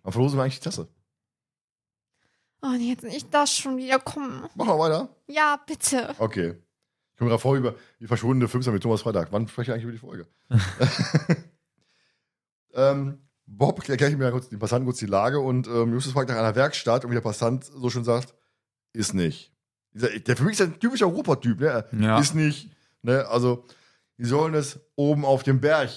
Wann 0.01 0.13
verlosen 0.13 0.39
wir 0.39 0.43
eigentlich 0.43 0.59
die 0.59 0.63
Tasse? 0.63 0.87
Oh, 2.61 2.71
nee, 2.71 2.89
jetzt 2.89 3.03
nicht 3.03 3.31
das 3.33 3.55
schon 3.55 3.77
wieder 3.77 3.99
kommen. 3.99 4.41
Machen 4.55 4.67
wir 4.67 4.79
weiter. 4.79 5.15
Ja, 5.27 5.61
bitte. 5.65 6.15
Okay. 6.17 6.55
Ich 7.11 7.17
komme 7.17 7.29
gerade 7.29 7.41
vor 7.41 7.55
über 7.55 7.75
die 7.99 8.07
verschwundene 8.07 8.47
Filmster 8.47 8.71
mit 8.71 8.81
Thomas 8.81 9.01
Freitag. 9.01 9.31
Wann 9.31 9.47
spreche 9.47 9.71
ich 9.71 9.73
eigentlich 9.73 9.83
über 9.83 9.91
die 9.91 9.97
Folge? 9.97 10.27
ähm, 12.73 13.29
Bob 13.45 13.87
erklärt 13.87 14.17
mir 14.17 14.31
kurz, 14.31 14.49
den 14.49 14.59
Passanten 14.59 14.85
kurz 14.85 14.99
die 14.99 15.05
Lage 15.05 15.39
und 15.39 15.67
ähm, 15.67 15.93
Justus 15.93 16.13
fragt 16.13 16.29
nach 16.29 16.37
einer 16.37 16.55
Werkstatt 16.55 17.05
und 17.05 17.11
wie 17.11 17.15
der 17.15 17.21
Passant 17.21 17.65
so 17.65 17.89
schon 17.89 18.03
sagt, 18.03 18.33
ist 18.93 19.13
nicht. 19.13 19.53
Der 19.93 20.37
für 20.37 20.43
mich 20.43 20.53
ist 20.53 20.61
ein 20.61 20.79
typischer 20.79 21.07
Europatyp, 21.07 21.59
ne? 21.59 21.85
Ja. 21.99 22.19
Ist 22.19 22.35
nicht. 22.35 22.69
Ne? 23.01 23.27
Also, 23.27 23.65
die 24.17 24.25
sollen 24.25 24.53
es 24.53 24.79
oben 24.95 25.25
auf 25.25 25.43
dem 25.43 25.59
Berg 25.59 25.89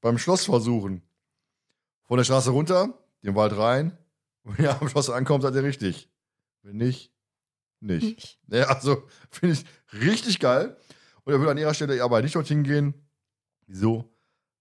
beim 0.00 0.18
Schloss 0.18 0.44
versuchen. 0.44 1.02
Von 2.04 2.18
der 2.18 2.24
Straße 2.24 2.50
runter, 2.50 2.98
den 3.22 3.34
Wald 3.34 3.56
rein. 3.56 3.96
Und 4.42 4.58
wenn 4.58 4.66
er 4.66 4.80
am 4.80 4.88
Schloss 4.88 5.08
ankommt, 5.08 5.42
seid 5.42 5.54
ihr 5.54 5.62
richtig. 5.62 6.10
Wenn 6.62 6.76
nicht, 6.76 7.12
nicht. 7.80 8.02
Nicht. 8.02 8.38
Ja, 8.48 8.64
also 8.64 9.04
finde 9.30 9.54
ich 9.54 9.64
richtig 10.00 10.38
geil. 10.40 10.76
Und 11.24 11.32
er 11.32 11.38
würde 11.38 11.52
an 11.52 11.58
ihrer 11.58 11.74
Stelle 11.74 12.02
aber 12.02 12.20
nicht 12.20 12.34
dorthin 12.34 12.62
gehen. 12.62 12.94
Wieso? 13.66 14.12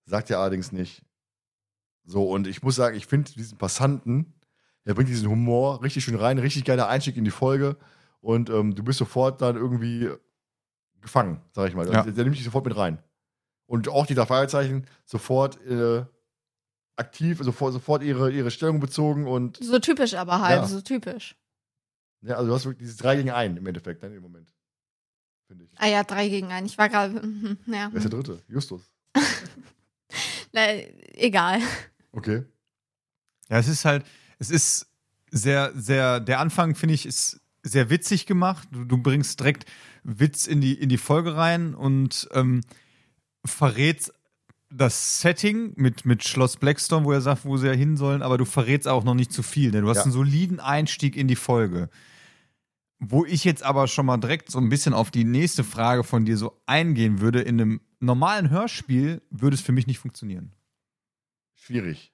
Sagt 0.05 0.29
er 0.29 0.39
allerdings 0.39 0.71
nicht. 0.71 1.03
So, 2.05 2.29
und 2.29 2.47
ich 2.47 2.63
muss 2.63 2.75
sagen, 2.75 2.95
ich 2.97 3.07
finde 3.07 3.31
diesen 3.31 3.57
Passanten, 3.57 4.33
er 4.83 4.93
bringt 4.93 5.09
diesen 5.09 5.29
Humor 5.29 5.81
richtig 5.81 6.03
schön 6.03 6.15
rein, 6.15 6.37
richtig 6.37 6.65
geiler 6.65 6.89
Einstieg 6.89 7.15
in 7.15 7.23
die 7.23 7.31
Folge. 7.31 7.77
Und 8.23 8.49
ähm, 8.49 8.73
du 8.73 8.83
bist 8.83 8.99
sofort 8.99 9.41
dann 9.41 9.57
irgendwie 9.57 10.09
gefangen, 11.01 11.41
sag 11.51 11.67
ich 11.67 11.75
mal. 11.75 11.85
Ja. 11.91 12.03
Der, 12.03 12.13
der 12.13 12.23
nimmt 12.23 12.37
dich 12.37 12.45
sofort 12.45 12.63
mit 12.65 12.75
rein. 12.77 12.97
Und 13.65 13.89
auch 13.89 14.05
die 14.05 14.15
Fragezeichen 14.15 14.85
sofort 15.03 15.59
äh, 15.65 16.05
aktiv, 16.95 17.39
sofort, 17.41 17.73
sofort 17.73 18.01
ihre, 18.01 18.31
ihre 18.31 18.49
Stellung 18.49 18.79
bezogen 18.79 19.27
und 19.27 19.57
So 19.57 19.77
typisch 19.77 20.13
aber 20.13 20.39
halt, 20.39 20.61
Ja. 20.61 20.67
so 20.67 20.79
typisch. 20.79 21.35
ja, 22.21 22.35
also 22.35 22.47
du 22.47 22.55
hast 22.55 22.63
wirklich 22.63 22.79
dieses 22.87 22.97
3 22.97 23.17
gegen 23.17 23.31
1 23.31 23.57
im 23.57 23.67
Endeffekt, 23.67 24.01
dann 24.01 24.13
im 24.13 24.21
Moment. 24.21 24.53
Finde 25.47 25.65
ich. 25.65 25.71
Ah 25.75 25.87
ja, 25.87 26.03
drei 26.05 26.29
gegen 26.29 26.49
einen. 26.53 26.65
Ich 26.65 26.77
war 26.77 26.87
gerade, 26.87 27.15
ja. 27.65 27.89
Wer 27.91 27.93
ist 27.93 28.03
der 28.03 28.09
dritte? 28.11 28.41
Justus. 28.47 28.83
Na, 30.53 30.61
egal. 31.15 31.59
Okay. 32.13 32.45
Ja, 33.49 33.57
es 33.57 33.67
ist 33.67 33.83
halt, 33.83 34.05
es 34.39 34.49
ist 34.49 34.87
sehr, 35.29 35.73
sehr, 35.75 36.21
der 36.21 36.39
Anfang, 36.39 36.73
finde 36.75 36.95
ich, 36.95 37.05
ist 37.05 37.41
sehr 37.63 37.89
witzig 37.89 38.25
gemacht. 38.25 38.67
Du, 38.71 38.83
du 38.85 38.97
bringst 38.97 39.39
direkt 39.39 39.65
Witz 40.03 40.47
in 40.47 40.61
die, 40.61 40.73
in 40.73 40.89
die 40.89 40.97
Folge 40.97 41.35
rein 41.35 41.73
und 41.73 42.27
ähm, 42.33 42.61
verrätst 43.45 44.13
das 44.69 45.21
Setting 45.21 45.73
mit, 45.75 46.05
mit 46.05 46.23
Schloss 46.23 46.57
Blackstone, 46.57 47.05
wo 47.05 47.11
er 47.11 47.21
sagt, 47.21 47.45
wo 47.45 47.57
sie 47.57 47.67
ja 47.67 47.73
hin 47.73 47.95
sollen, 47.95 48.21
aber 48.23 48.37
du 48.37 48.45
verrätst 48.45 48.87
auch 48.87 49.03
noch 49.03 49.13
nicht 49.13 49.31
zu 49.31 49.43
viel, 49.43 49.71
denn 49.71 49.83
du 49.83 49.89
hast 49.89 49.97
Ja. 49.97 50.03
einen 50.03 50.11
soliden 50.11 50.59
Einstieg 50.59 51.15
in 51.15 51.27
die 51.27 51.35
Folge. 51.35 51.89
Wo 52.99 53.25
ich 53.25 53.43
jetzt 53.43 53.63
aber 53.63 53.87
schon 53.87 54.05
mal 54.05 54.17
direkt 54.17 54.49
so 54.49 54.59
ein 54.59 54.69
bisschen 54.69 54.93
auf 54.93 55.11
die 55.11 55.25
nächste 55.25 55.63
Frage 55.63 56.03
von 56.03 56.25
dir 56.25 56.37
so 56.37 56.59
eingehen 56.65 57.19
würde, 57.21 57.41
in 57.41 57.59
einem 57.61 57.81
normalen 57.99 58.49
Hörspiel 58.49 59.21
würde 59.29 59.55
es 59.55 59.61
für 59.61 59.73
mich 59.73 59.87
nicht 59.87 59.99
funktionieren. 59.99 60.53
Schwierig. 61.55 62.11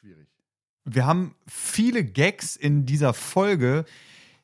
Schwierig. 0.00 0.28
wir 0.84 1.06
haben 1.06 1.34
viele 1.46 2.04
Gags 2.04 2.56
in 2.56 2.86
dieser 2.86 3.12
Folge, 3.12 3.84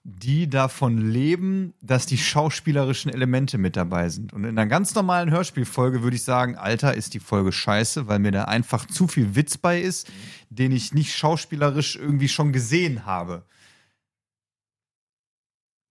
die 0.07 0.51
davon 0.51 0.99
leben, 0.99 1.73
dass 1.81 2.05
die 2.05 2.19
schauspielerischen 2.19 3.11
Elemente 3.11 3.57
mit 3.57 3.75
dabei 3.75 4.11
sind. 4.11 4.35
Und 4.35 4.45
in 4.45 4.51
einer 4.51 4.69
ganz 4.69 4.95
normalen 4.95 5.31
Hörspielfolge 5.31 6.03
würde 6.03 6.17
ich 6.17 6.25
sagen, 6.25 6.57
Alter, 6.57 6.95
ist 6.95 7.15
die 7.15 7.21
Folge 7.21 7.53
scheiße, 7.53 8.07
weil 8.07 8.19
mir 8.19 8.31
da 8.31 8.45
einfach 8.45 8.87
zu 8.87 9.09
viel 9.09 9.35
Witz 9.35 9.57
bei 9.57 9.81
ist, 9.81 10.13
den 10.51 10.73
ich 10.73 10.93
nicht 10.93 11.17
schauspielerisch 11.17 11.97
irgendwie 11.97 12.29
schon 12.29 12.53
gesehen 12.53 13.07
habe. 13.07 13.47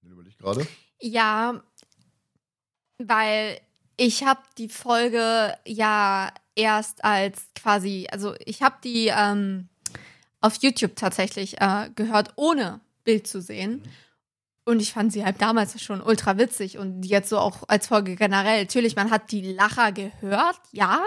Überleg 0.04 0.38
gerade. 0.38 0.68
Ja, 1.02 1.64
weil 3.00 3.60
ich 3.98 4.24
habe 4.24 4.42
die 4.60 4.70
Folge 4.70 5.56
ja 5.66 6.32
erst 6.54 7.04
als 7.04 7.48
quasi, 7.56 8.08
also 8.12 8.36
ich 8.46 8.62
habe 8.62 8.76
die 8.84 9.08
ähm, 9.08 9.70
auf 10.40 10.62
YouTube 10.62 10.96
tatsächlich 10.96 11.60
äh, 11.60 11.90
gehört, 11.96 12.34
ohne 12.36 12.80
Bild 13.04 13.26
zu 13.26 13.42
sehen. 13.42 13.82
Und 14.66 14.82
ich 14.82 14.94
fand 14.94 15.12
sie 15.12 15.26
halt 15.26 15.42
damals 15.42 15.82
schon 15.82 16.02
ultra 16.02 16.38
witzig 16.38 16.78
und 16.78 17.04
jetzt 17.04 17.30
so 17.30 17.38
auch 17.38 17.64
als 17.68 17.88
Folge 17.88 18.16
generell. 18.16 18.62
Natürlich, 18.64 18.96
man 18.96 19.12
hat 19.12 19.32
die 19.32 19.42
Lacher 19.54 19.92
gehört, 19.92 20.60
ja. 20.72 21.02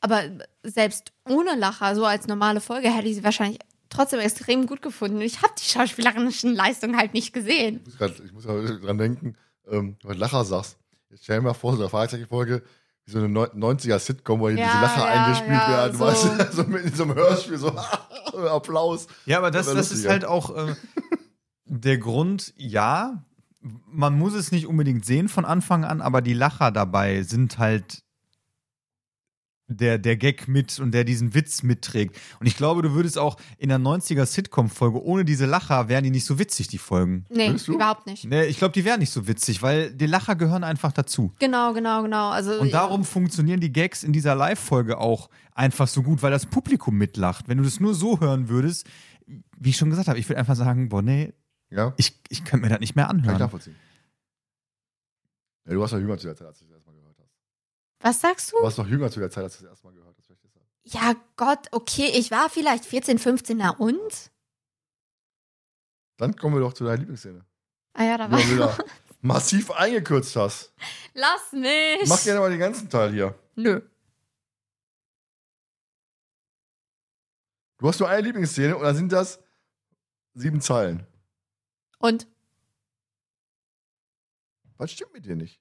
Aber 0.00 0.22
selbst 0.64 1.12
ohne 1.28 1.54
Lacher, 1.56 1.94
so 1.94 2.04
als 2.04 2.26
normale 2.26 2.60
Folge, 2.60 2.88
hätte 2.90 3.06
ich 3.08 3.16
sie 3.16 3.24
wahrscheinlich 3.24 3.58
trotzdem 3.88 4.18
extrem 4.20 4.66
gut 4.66 4.82
gefunden. 4.82 5.20
Ich 5.20 5.42
habe 5.42 5.52
die 5.58 5.64
schauspielerischen 5.64 6.54
Leistungen 6.54 6.96
halt 6.96 7.14
nicht 7.14 7.32
gesehen. 7.32 7.76
Ich 7.82 7.86
muss 7.86 7.98
grad, 7.98 8.20
ich 8.24 8.32
muss 8.32 8.44
gerade 8.44 8.80
dran 8.80 8.98
denken, 8.98 9.36
ähm, 9.70 9.96
wenn 10.02 10.14
du 10.14 10.18
Lacher 10.18 10.44
sagst. 10.44 10.76
Jetzt 11.10 11.22
stell 11.24 11.38
dir 11.38 11.42
mal 11.44 11.54
vor, 11.54 11.72
so 11.76 11.78
eine 11.80 11.88
Fahrzeugfolge, 11.88 12.62
wie 13.04 13.10
so 13.12 13.18
eine 13.18 13.28
neun- 13.28 13.50
90er-Sitcom, 13.78 14.40
wo 14.40 14.48
hier 14.48 14.58
Ja, 14.58 14.66
diese 14.66 14.80
Lacher 14.80 15.14
ja, 15.14 15.24
eingespielt 15.24 15.52
ja, 15.52 15.68
werden, 15.68 15.96
so. 15.98 16.04
weißt 16.04 16.24
du, 16.24 16.52
so 16.52 16.64
mit 16.68 16.96
so 16.96 17.04
einem 17.04 17.14
Hörspiel, 17.14 17.58
so 17.58 17.68
Applaus. 18.48 19.06
Ja, 19.24 19.38
aber 19.38 19.52
das, 19.52 19.66
Das 19.72 19.92
ist 19.92 20.06
halt 20.08 20.24
auch 20.24 20.50
äh, 20.54 20.74
der 21.66 21.98
Grund, 21.98 22.54
ja, 22.56 23.24
man 23.60 24.16
muss 24.18 24.34
es 24.34 24.52
nicht 24.52 24.66
unbedingt 24.66 25.04
sehen 25.04 25.28
von 25.28 25.44
Anfang 25.44 25.84
an, 25.84 26.00
aber 26.00 26.22
die 26.22 26.34
Lacher 26.34 26.70
dabei 26.70 27.22
sind 27.22 27.58
halt 27.58 28.04
der, 29.68 29.98
der 29.98 30.16
Gag 30.16 30.46
mit 30.46 30.78
und 30.78 30.92
der 30.92 31.04
diesen 31.04 31.34
Witz 31.34 31.62
mitträgt. 31.62 32.16
Und 32.38 32.46
ich 32.46 32.56
glaube, 32.56 32.82
du 32.82 32.92
würdest 32.92 33.18
auch 33.18 33.36
in 33.58 33.68
der 33.68 33.78
90er-Sitcom-Folge, 33.78 35.02
ohne 35.02 35.24
diese 35.24 35.46
Lacher, 35.46 35.88
wären 35.88 36.04
die 36.04 36.10
nicht 36.10 36.24
so 36.24 36.38
witzig, 36.38 36.68
die 36.68 36.78
Folgen. 36.78 37.24
Nee, 37.28 37.52
überhaupt 37.66 38.06
nicht. 38.06 38.24
Nee, 38.24 38.44
ich 38.44 38.58
glaube, 38.58 38.72
die 38.72 38.84
wären 38.84 39.00
nicht 39.00 39.10
so 39.10 39.26
witzig, 39.26 39.62
weil 39.62 39.92
die 39.92 40.06
Lacher 40.06 40.36
gehören 40.36 40.62
einfach 40.62 40.92
dazu. 40.92 41.32
Genau, 41.40 41.72
genau, 41.72 42.02
genau. 42.02 42.30
Also, 42.30 42.60
Und 42.60 42.72
darum 42.72 43.04
funktionieren 43.04 43.60
die 43.60 43.72
Gags 43.72 44.04
in 44.04 44.12
dieser 44.12 44.36
Live-Folge 44.36 44.98
auch 44.98 45.30
einfach 45.52 45.88
so 45.88 46.02
gut, 46.02 46.22
weil 46.22 46.30
das 46.30 46.46
Publikum 46.46 46.96
mitlacht. 46.96 47.48
Wenn 47.48 47.58
du 47.58 47.64
das 47.64 47.80
nur 47.80 47.94
so 47.94 48.20
hören 48.20 48.48
würdest, 48.48 48.86
wie 49.58 49.70
ich 49.70 49.76
schon 49.76 49.90
gesagt 49.90 50.08
habe, 50.08 50.18
ich 50.18 50.28
würde 50.28 50.38
einfach 50.38 50.54
sagen, 50.54 50.88
boah, 50.88 51.02
nee, 51.02 51.32
Ja, 51.70 51.94
ich, 51.96 52.18
ich 52.28 52.44
könnte 52.44 52.64
mir 52.64 52.68
das 52.68 52.80
nicht 52.80 52.94
mehr 52.94 53.06
kann 53.06 53.18
ich 53.18 53.24
anhören. 53.24 53.40
nachvollziehen. 53.40 53.76
Ja, 55.64 55.72
du 55.72 55.80
warst 55.80 55.92
noch 55.92 56.00
jünger 56.00 56.16
zu 56.18 56.26
der 56.26 56.36
Zeit, 56.36 56.46
als 56.46 56.58
du 56.60 56.64
das 56.66 56.74
erste 56.74 56.90
Mal 56.90 56.96
gehört 56.96 57.18
hast. 57.18 57.34
Was 58.00 58.20
sagst 58.20 58.52
du? 58.52 58.56
Du 58.58 58.62
warst 58.62 58.78
noch 58.78 58.86
jünger 58.86 59.10
zu 59.10 59.20
der 59.20 59.30
Zeit, 59.30 59.44
als 59.44 59.58
du 59.58 59.64
das 59.64 59.70
erste 59.72 59.86
Mal 59.86 59.94
gehört 59.94 60.16
hast. 60.16 60.26
Ja, 60.88 61.16
Gott, 61.36 61.66
okay, 61.72 62.12
ich 62.14 62.30
war 62.30 62.48
vielleicht 62.48 62.84
14, 62.84 63.18
15, 63.18 63.56
na 63.56 63.70
und? 63.70 64.30
Dann 66.16 66.36
kommen 66.36 66.54
wir 66.54 66.60
doch 66.60 66.72
zu 66.72 66.84
deiner 66.84 66.98
Lieblingsszene. 66.98 67.44
Ah 67.94 68.04
ja, 68.04 68.16
da 68.18 68.30
war 68.30 68.38
du 68.38 68.50
wieder 68.52 68.78
massiv 69.20 69.72
eingekürzt 69.72 70.36
hast. 70.36 70.72
Lass 71.14 71.52
mich! 71.52 72.06
Mach 72.06 72.22
gerne 72.22 72.38
mal 72.38 72.50
den 72.50 72.60
ganzen 72.60 72.88
Teil 72.88 73.10
hier. 73.12 73.34
Nö. 73.56 73.80
Du 77.78 77.88
hast 77.88 77.98
nur 77.98 78.08
eine 78.08 78.22
Lieblingsszene 78.22 78.76
und 78.76 78.84
dann 78.84 78.94
sind 78.94 79.10
das 79.10 79.40
sieben 80.34 80.60
Zeilen. 80.60 81.04
Und? 81.98 82.26
Was 84.76 84.92
stimmt 84.92 85.14
mit 85.14 85.24
dir 85.24 85.36
nicht? 85.36 85.60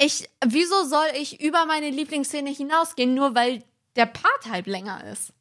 Ich, 0.00 0.28
wieso 0.46 0.84
soll 0.84 1.06
ich 1.20 1.40
über 1.40 1.66
meine 1.66 1.90
Lieblingsszene 1.90 2.50
hinausgehen, 2.50 3.14
nur 3.14 3.34
weil 3.34 3.64
der 3.96 4.06
Part 4.06 4.50
halt 4.50 4.66
länger 4.66 5.04
ist? 5.04 5.32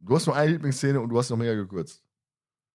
Du 0.00 0.14
hast 0.14 0.26
nur 0.26 0.36
eine 0.36 0.52
Lieblingsszene 0.52 1.00
und 1.00 1.08
du 1.08 1.18
hast 1.18 1.30
noch 1.30 1.38
mehr 1.38 1.56
gekürzt. 1.56 2.02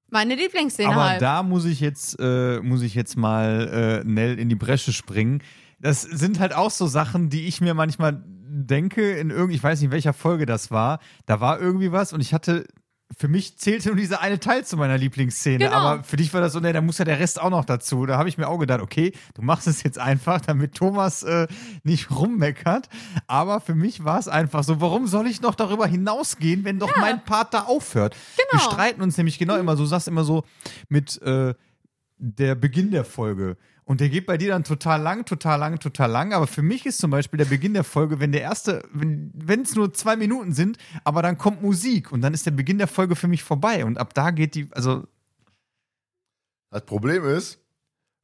Meine 0.09 0.33
Lieblingsszene 0.33 0.91
Aber 0.91 1.09
halt. 1.09 1.21
da 1.21 1.43
muss 1.43 1.65
ich 1.65 1.79
jetzt, 1.79 2.17
äh, 2.19 2.59
muss 2.61 2.81
ich 2.81 2.95
jetzt 2.95 3.15
mal 3.17 4.01
äh, 4.03 4.07
Nell 4.07 4.39
in 4.39 4.49
die 4.49 4.55
Bresche 4.55 4.91
springen. 4.91 5.43
Das 5.79 6.01
sind 6.01 6.39
halt 6.39 6.53
auch 6.53 6.71
so 6.71 6.87
Sachen, 6.87 7.29
die 7.29 7.47
ich 7.47 7.61
mir 7.61 7.75
manchmal 7.75 8.23
denke, 8.25 9.17
in 9.17 9.29
irgend, 9.29 9.53
ich 9.53 9.61
weiß 9.61 9.79
nicht, 9.79 9.85
in 9.85 9.91
welcher 9.91 10.13
Folge 10.13 10.47
das 10.47 10.71
war. 10.71 10.99
Da 11.27 11.39
war 11.39 11.59
irgendwie 11.59 11.91
was 11.91 12.11
und 12.13 12.21
ich 12.21 12.33
hatte, 12.33 12.65
für 13.17 13.27
mich 13.27 13.57
zählte 13.57 13.89
nur 13.89 13.97
dieser 13.97 14.21
eine 14.21 14.39
Teil 14.39 14.65
zu 14.65 14.77
meiner 14.77 14.97
Lieblingsszene. 14.97 15.57
Genau. 15.65 15.71
Aber 15.75 16.03
für 16.03 16.15
dich 16.15 16.33
war 16.33 16.41
das 16.41 16.53
so, 16.53 16.59
ne, 16.59 16.73
da 16.73 16.81
muss 16.81 16.99
ja 16.99 17.05
der 17.05 17.19
Rest 17.19 17.41
auch 17.41 17.49
noch 17.49 17.65
dazu. 17.65 18.05
Da 18.05 18.17
habe 18.17 18.29
ich 18.29 18.37
mir 18.37 18.47
auch 18.47 18.59
gedacht, 18.59 18.81
okay, 18.81 19.13
du 19.33 19.41
machst 19.41 19.67
es 19.67 19.81
jetzt 19.83 19.97
einfach, 19.97 20.41
damit 20.41 20.75
Thomas 20.75 21.23
äh, 21.23 21.47
nicht 21.83 22.11
rummeckert. 22.11 22.87
Aber 23.27 23.61
für 23.61 23.73
mich 23.75 24.03
war 24.05 24.19
es 24.19 24.27
einfach 24.27 24.63
so, 24.63 24.79
warum 24.79 25.07
soll 25.07 25.27
ich 25.27 25.41
noch 25.41 25.55
darüber 25.55 25.87
hinausgehen, 25.87 26.63
wenn 26.65 26.77
doch 26.79 26.95
mein 26.97 27.23
Part 27.23 27.53
da 27.53 27.61
aufhört? 27.63 28.15
Wir 28.35 28.45
Genau. 28.51 28.71
streiten 28.71 29.01
uns 29.01 29.17
nämlich 29.17 29.39
genau 29.39 29.57
immer 29.57 29.75
so, 29.75 29.83
du 29.83 29.89
sagst 29.89 30.07
immer 30.07 30.23
so 30.23 30.43
mit 30.87 31.19
äh, 31.23 31.55
der 32.17 32.55
Beginn 32.55 32.91
der 32.91 33.05
Folge. 33.05 33.57
Und 33.89 34.01
der 34.01 34.09
geht 34.09 34.27
bei 34.27 34.37
dir 34.37 34.49
dann 34.49 34.63
total 34.63 35.01
lang, 35.01 35.25
total 35.25 35.59
lang, 35.59 35.79
total 35.79 36.11
lang. 36.11 36.31
Aber 36.31 36.45
für 36.45 36.61
mich 36.61 36.85
ist 36.85 36.99
zum 36.99 37.09
Beispiel 37.09 37.39
der 37.39 37.45
Beginn 37.45 37.73
der 37.73 37.83
Folge, 37.83 38.19
wenn 38.19 38.31
der 38.31 38.41
erste, 38.41 38.83
wenn 38.93 39.63
es 39.63 39.73
nur 39.73 39.91
zwei 39.95 40.15
Minuten 40.15 40.53
sind, 40.53 40.77
aber 41.03 41.23
dann 41.23 41.39
kommt 41.39 41.63
Musik 41.63 42.11
und 42.11 42.21
dann 42.21 42.35
ist 42.35 42.45
der 42.45 42.51
Beginn 42.51 42.77
der 42.77 42.85
Folge 42.85 43.15
für 43.15 43.27
mich 43.27 43.41
vorbei. 43.41 43.83
Und 43.83 43.97
ab 43.97 44.13
da 44.13 44.29
geht 44.29 44.53
die, 44.53 44.67
also 44.73 45.07
Das 46.69 46.85
Problem 46.85 47.25
ist, 47.25 47.59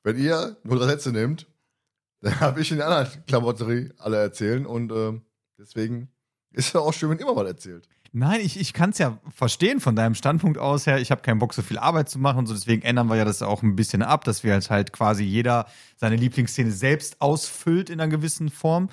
wenn 0.04 0.20
ihr 0.20 0.56
nur 0.62 0.78
drei 0.78 0.86
Sätze 0.86 1.12
nehmt, 1.12 1.48
dann 2.22 2.40
habe 2.42 2.62
ich 2.62 2.70
in 2.70 2.78
der 2.78 2.88
anderen 2.88 3.26
Klamotterie 3.26 3.92
alle 3.98 4.18
erzählen 4.18 4.68
und 4.68 4.92
ähm, 4.92 5.24
deswegen 5.58 6.12
ist 6.52 6.68
es 6.68 6.76
auch 6.76 6.94
schön, 6.94 7.10
wenn 7.10 7.18
immer 7.18 7.36
was 7.36 7.48
erzählt. 7.48 7.90
Nein, 8.18 8.40
ich, 8.40 8.58
ich 8.58 8.72
kann 8.72 8.92
es 8.92 8.98
ja 8.98 9.20
verstehen 9.28 9.82
von 9.82 9.94
deinem 9.94 10.16
Standpunkt 10.16 10.58
aus 10.58 10.88
her. 10.88 11.02
Ich 11.02 11.12
habe 11.12 11.22
keinen 11.22 11.40
Bock, 11.40 11.54
so 11.54 11.62
viel 11.62 11.78
Arbeit 11.78 12.08
zu 12.08 12.18
machen 12.18 12.38
und 12.38 12.46
so. 12.48 12.54
Deswegen 12.54 12.82
ändern 12.82 13.08
wir 13.08 13.18
ja 13.18 13.26
das 13.26 13.42
auch 13.42 13.62
ein 13.62 13.76
bisschen 13.76 14.02
ab, 14.02 14.24
dass 14.24 14.42
wir 14.42 14.54
halt, 14.54 14.70
halt 14.70 14.94
quasi 14.94 15.26
jeder 15.26 15.68
seine 15.98 16.16
Lieblingsszene 16.16 16.72
selbst 16.72 17.20
ausfüllt 17.20 17.90
in 17.90 18.00
einer 18.00 18.10
gewissen 18.10 18.50
Form. 18.50 18.90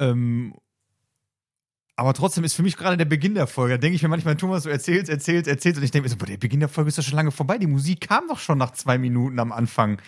Ähm, 0.00 0.54
aber 1.94 2.14
trotzdem 2.14 2.42
ist 2.42 2.54
für 2.54 2.64
mich 2.64 2.76
gerade 2.76 2.96
der 2.96 3.04
Beginn 3.04 3.36
der 3.36 3.46
Folge. 3.46 3.74
Da 3.74 3.78
denke 3.78 3.94
ich 3.94 4.02
mir 4.02 4.08
manchmal, 4.08 4.34
Thomas, 4.34 4.64
du 4.64 4.70
erzählst, 4.70 5.08
erzählst, 5.08 5.46
erzählst. 5.46 5.78
Und 5.78 5.84
ich 5.84 5.92
denke 5.92 6.06
mir 6.06 6.10
so, 6.10 6.16
boah, 6.16 6.26
der 6.26 6.36
Beginn 6.36 6.58
der 6.58 6.68
Folge 6.68 6.88
ist 6.88 6.98
doch 6.98 7.04
schon 7.04 7.14
lange 7.14 7.30
vorbei. 7.30 7.58
Die 7.58 7.68
Musik 7.68 8.00
kam 8.00 8.26
doch 8.26 8.40
schon 8.40 8.58
nach 8.58 8.72
zwei 8.72 8.98
Minuten 8.98 9.38
am 9.38 9.52
Anfang. 9.52 10.02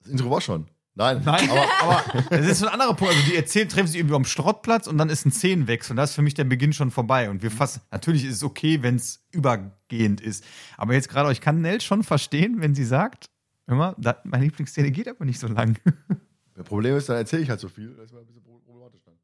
Das 0.00 0.10
Intro 0.10 0.32
war 0.32 0.40
schon. 0.40 0.66
Nein. 1.00 1.22
Nein, 1.24 1.48
aber, 1.50 1.66
aber 1.80 2.04
das 2.30 2.46
ist 2.46 2.58
so 2.58 2.66
ein 2.66 2.74
anderer 2.74 2.94
Punkt. 2.94 3.14
Also 3.14 3.30
die 3.30 3.36
erzählen, 3.36 3.70
treffen 3.70 3.86
sich 3.86 3.96
irgendwie 3.96 4.16
am 4.16 4.26
Schrottplatz 4.26 4.86
und 4.86 4.98
dann 4.98 5.08
ist 5.08 5.24
ein 5.24 5.32
Szenenwechsel. 5.32 5.94
Und 5.94 5.96
da 5.96 6.04
ist 6.04 6.14
für 6.14 6.20
mich 6.20 6.34
der 6.34 6.44
Beginn 6.44 6.74
schon 6.74 6.90
vorbei. 6.90 7.30
Und 7.30 7.42
wir 7.42 7.50
fassen, 7.50 7.80
natürlich 7.90 8.26
ist 8.26 8.36
es 8.36 8.44
okay, 8.44 8.82
wenn 8.82 8.96
es 8.96 9.24
übergehend 9.30 10.20
ist. 10.20 10.44
Aber 10.76 10.92
jetzt 10.92 11.08
gerade, 11.08 11.32
ich 11.32 11.40
kann 11.40 11.62
Nell 11.62 11.80
schon 11.80 12.02
verstehen, 12.02 12.60
wenn 12.60 12.74
sie 12.74 12.84
sagt, 12.84 13.30
immer, 13.66 13.96
meine 14.24 14.44
Lieblingsszene 14.44 14.90
geht 14.90 15.08
aber 15.08 15.24
nicht 15.24 15.40
so 15.40 15.48
lang. 15.48 15.78
Das 16.56 16.68
Problem 16.68 16.94
ist, 16.94 17.08
dann 17.08 17.16
erzähle 17.16 17.40
ich 17.42 17.48
halt 17.48 17.58
so 17.58 17.70
viel. 17.70 17.94
Das 17.94 18.04
ist 18.04 18.12
mal 18.12 18.18
ein 18.18 18.26
bisschen 18.26 18.42
problematisch 18.42 19.00
dann. 19.06 19.14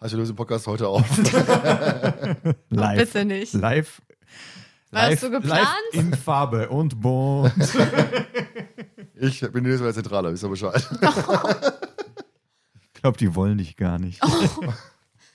Wir 0.00 0.18
lösen 0.18 0.32
den 0.32 0.36
Podcast 0.36 0.66
heute 0.66 0.88
auf. 0.88 1.06
Live. 2.68 2.98
Bitte 2.98 3.24
nicht. 3.24 3.54
Live. 3.54 4.02
War 4.90 5.02
das 5.02 5.10
live, 5.10 5.20
so 5.20 5.30
geplant? 5.30 5.68
Live 5.92 6.02
in 6.02 6.14
Farbe 6.14 6.68
und 6.68 7.00
bunt. 7.00 7.52
Ich 9.20 9.40
bin 9.52 9.64
nächstes 9.64 9.80
Mal 9.80 9.86
der 9.86 9.94
Zentrale, 9.94 10.32
wisst 10.32 10.44
ihr 10.44 10.48
Bescheid. 10.48 10.86
Ich 12.82 13.02
glaube, 13.02 13.18
die 13.18 13.34
wollen 13.34 13.58
dich 13.58 13.76
gar 13.76 13.98
nicht. 13.98 14.20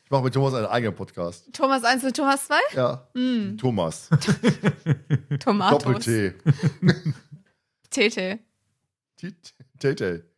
Ich 0.03 0.11
mache 0.11 0.23
mit 0.23 0.33
Thomas 0.35 0.53
einen 0.53 0.67
eigenen 0.67 0.95
Podcast. 0.95 1.51
Thomas 1.51 1.83
1 1.83 2.03
und 2.03 2.15
Thomas 2.15 2.45
2? 2.45 2.55
Ja. 2.75 3.07
Mm, 3.15 3.57
Thomas. 3.57 4.09
Tomatos. 5.39 5.83
Doppel-T. 5.83 6.35
Tete. 7.89 8.39
Tete. 9.79 10.29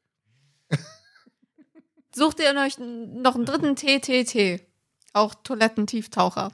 Sucht 2.16 2.40
ihr 2.40 2.56
euch 2.58 2.77
noch 2.77 3.35
einen 3.35 3.45
dritten 3.45 3.76
TTT? 3.76 4.64
Auch 5.11 5.35
Toilettentieftaucher. 5.35 6.53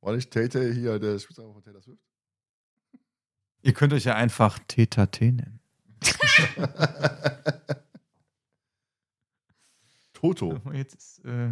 War 0.00 0.12
nicht 0.14 0.30
Tete 0.30 0.72
hier 0.72 0.98
der 0.98 1.18
Spielsanger 1.18 1.52
von 1.52 1.62
Taylor 1.62 1.82
Swift? 1.82 2.02
Ihr 3.60 3.74
könnt 3.74 3.92
euch 3.92 4.04
ja 4.04 4.14
einfach 4.14 4.58
Theta 4.66 5.06
T 5.06 5.32
nennen. 5.32 5.60
Toto. 10.12 10.60
Jetzt 10.72 10.94
ist, 10.94 11.24
äh, 11.24 11.50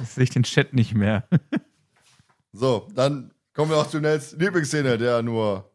jetzt 0.00 0.14
sehe 0.14 0.24
ich 0.24 0.30
den 0.30 0.42
Chat 0.42 0.72
nicht 0.74 0.94
mehr. 0.94 1.28
So, 2.52 2.88
dann 2.96 3.32
kommen 3.54 3.70
wir 3.70 3.76
auch 3.76 3.86
zu 3.88 4.00
Nels 4.00 4.32
Lieblingsszene, 4.32 4.98
der 4.98 5.22
nur. 5.22 5.70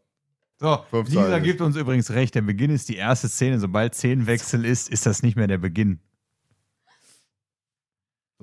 So, 0.59 0.85
Lisa 0.91 1.39
gibt 1.39 1.61
uns 1.61 1.77
übrigens 1.77 2.11
recht. 2.11 2.35
Der 2.35 2.41
Beginn 2.41 2.69
ist 2.69 2.89
die 2.89 2.97
erste 2.97 3.29
Szene. 3.29 3.61
Sobald 3.61 3.95
Szenenwechsel 3.95 4.65
ist, 4.65 4.89
ist 4.89 5.05
das 5.05 5.23
nicht 5.23 5.37
mehr 5.37 5.47
der 5.47 5.57
Beginn. 5.57 6.01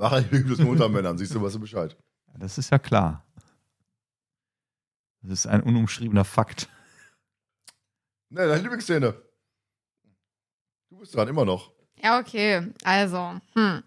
Ach, 0.00 0.18
ich 0.18 0.30
liebe 0.30 0.48
das 0.48 0.60
nur 0.60 0.70
unter 0.70 0.88
Männern, 0.88 1.18
siehst 1.18 1.34
du, 1.34 1.42
was 1.42 1.52
du 1.52 1.60
Bescheid. 1.60 1.94
Ja, 2.32 2.38
Das 2.38 2.56
ist 2.56 2.70
ja 2.70 2.78
klar. 2.78 3.26
Das 5.20 5.40
ist 5.40 5.46
ein 5.46 5.62
unumschriebener 5.62 6.24
Fakt. 6.24 6.70
Ne, 8.30 8.46
deine 8.48 8.62
Lieblingsszene. 8.62 9.14
Bist 11.02 11.16
dran, 11.16 11.26
immer 11.26 11.44
noch. 11.44 11.72
Ja, 12.00 12.20
okay. 12.20 12.68
Also, 12.84 13.40
hm. 13.54 13.82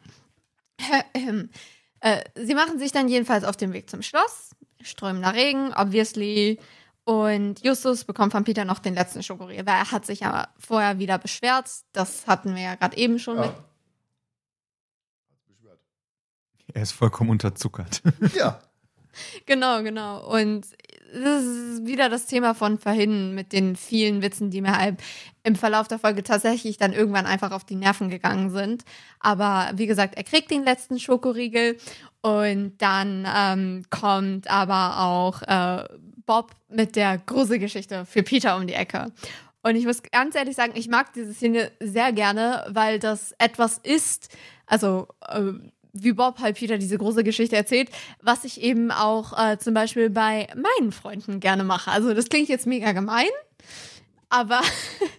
äh, 2.02 2.24
sie 2.36 2.54
machen 2.54 2.78
sich 2.78 2.92
dann 2.92 3.08
jedenfalls 3.08 3.46
auf 3.46 3.56
den 3.56 3.72
Weg 3.72 3.90
zum 3.90 4.02
Schloss. 4.02 4.50
Strömender 4.82 5.34
Regen, 5.34 5.74
obviously. 5.74 6.60
Und 7.06 7.64
Justus 7.64 8.04
bekommt 8.04 8.34
von 8.34 8.44
Peter 8.44 8.66
noch 8.66 8.80
den 8.80 8.96
letzten 8.96 9.24
Schokoriegel, 9.24 9.66
weil 9.66 9.76
er 9.76 9.92
hat 9.92 10.06
sich 10.06 10.20
ja 10.20 10.50
vorher 10.60 11.00
wieder 11.00 11.18
beschwert. 11.18 11.70
Das 11.94 12.28
hatten 12.28 12.54
wir 12.54 12.64
ja 12.64 12.76
gerade 12.76 12.98
eben 12.98 13.18
schon 13.18 13.38
mit. 13.38 13.46
Ja. 13.46 13.64
Beschwert. 15.48 15.80
Er 16.74 16.82
ist 16.82 16.92
vollkommen 16.92 17.30
unterzuckert. 17.30 18.02
Ja. 18.36 18.60
Genau, 19.46 19.82
genau. 19.84 20.30
Und 20.30 20.68
das 21.24 21.44
ist 21.44 21.86
wieder 21.86 22.10
das 22.10 22.26
Thema 22.26 22.54
von 22.54 22.78
vorhin 22.78 23.34
mit 23.34 23.54
den 23.54 23.76
vielen 23.76 24.22
Witzen, 24.22 24.50
die 24.50 24.62
mir 24.62 24.78
halt 24.78 25.02
im 25.44 25.56
Verlauf 25.56 25.88
der 25.88 26.00
Folge 26.00 26.24
tatsächlich 26.24 26.78
dann 26.78 26.94
irgendwann 26.94 27.26
einfach 27.26 27.52
auf 27.52 27.64
die 27.64 27.76
Nerven 27.76 28.10
gegangen 28.10 28.50
sind. 28.50 28.84
Aber 29.20 29.72
wie 29.76 29.88
gesagt, 29.88 30.16
er 30.16 30.24
kriegt 30.24 30.52
den 30.52 30.64
letzten 30.64 31.00
Schokoriegel 31.00 31.78
und 32.22 32.74
dann 32.80 33.28
ähm, 33.34 33.84
kommt 33.90 34.50
aber 34.50 35.00
auch 35.02 35.42
äh, 35.44 35.88
Bob 36.26 36.52
mit 36.70 36.96
der 36.96 37.20
Gruselgeschichte 37.20 38.06
für 38.06 38.24
Peter 38.24 38.58
um 38.58 38.68
die 38.68 38.74
Ecke. 38.74 39.12
Und 39.62 39.76
ich 39.76 39.86
muss 39.86 40.04
ganz 40.04 40.36
ehrlich 40.36 40.56
sagen, 40.56 40.74
ich 40.76 40.90
mag 40.90 41.14
diese 41.14 41.34
Szene 41.34 41.72
sehr 41.80 42.14
gerne, 42.14 42.66
weil 42.70 43.00
das 43.00 43.34
etwas 43.40 43.80
ist, 43.80 44.30
also 44.68 45.08
äh, 45.28 45.54
wie 45.96 46.12
Bob 46.12 46.40
halt 46.40 46.58
Peter 46.58 46.78
diese 46.78 46.98
große 46.98 47.24
Geschichte 47.24 47.56
erzählt, 47.56 47.90
was 48.22 48.44
ich 48.44 48.62
eben 48.62 48.92
auch 48.92 49.38
äh, 49.38 49.58
zum 49.58 49.74
Beispiel 49.74 50.10
bei 50.10 50.48
meinen 50.56 50.92
Freunden 50.92 51.40
gerne 51.40 51.64
mache. 51.64 51.90
Also 51.90 52.14
das 52.14 52.30
klingt 52.30 52.50
jetzt 52.50 52.68
mega 52.68 52.92
gemein, 52.92 53.30
aber 54.30 54.62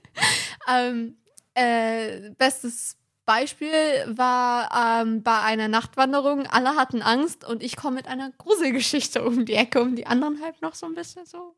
ähm, 0.72 1.16
äh, 1.54 2.30
bestes 2.36 2.96
Beispiel 3.24 3.72
war 4.06 5.02
ähm, 5.02 5.22
bei 5.22 5.40
einer 5.40 5.68
Nachtwanderung, 5.68 6.46
alle 6.46 6.76
hatten 6.76 7.02
Angst 7.02 7.44
und 7.44 7.62
ich 7.62 7.76
komme 7.76 7.96
mit 7.96 8.06
einer 8.06 8.30
Gruselgeschichte 8.30 9.24
um 9.24 9.44
die 9.44 9.54
Ecke, 9.54 9.80
um 9.80 9.96
die 9.96 10.06
anderen 10.06 10.40
halt 10.42 10.62
noch 10.62 10.74
so 10.74 10.86
ein 10.86 10.94
bisschen 10.94 11.26
so 11.26 11.56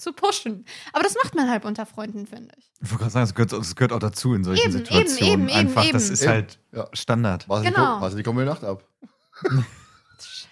zu 0.00 0.12
pushen. 0.12 0.64
Aber 0.92 1.02
das 1.02 1.14
macht 1.22 1.34
man 1.34 1.48
halt 1.50 1.64
unter 1.64 1.86
Freunden, 1.86 2.26
finde 2.26 2.52
ich. 2.58 2.70
Ich 2.82 2.90
wollte 2.90 3.04
gerade 3.04 3.10
sagen, 3.12 3.24
das 3.26 3.34
gehört, 3.34 3.52
das 3.52 3.76
gehört 3.76 3.92
auch 3.92 3.98
dazu 3.98 4.34
in 4.34 4.44
solchen 4.44 4.62
Eben, 4.62 4.78
eben, 4.78 4.84
Situationen. 4.86 5.32
eben, 5.32 5.48
eben, 5.48 5.58
Einfach, 5.58 5.90
das 5.90 6.04
eben. 6.06 6.12
ist 6.14 6.22
Eben. 6.22 6.30
halt 6.32 6.58
Ja. 6.72 6.88
Standard. 6.92 7.48
Was 7.48 7.62
Genau. 7.64 7.96
die, 7.96 8.02
was 8.02 8.14
die 8.16 8.22
kommen 8.22 8.38
in 8.40 8.46
der 8.46 8.54
Nacht 8.54 8.64
ab. 8.64 8.84
Scheiße. 10.18 10.48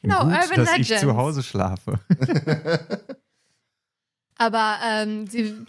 Genau, 0.00 0.22
Gut, 0.24 0.32
Urban 0.32 0.56
dass 0.56 0.70
Legends. 0.70 0.90
ich 0.90 0.98
zu 0.98 1.16
Hause 1.16 1.42
schlafe. 1.42 1.98
Aber 4.36 4.78
ähm, 4.84 5.26
sie. 5.26 5.66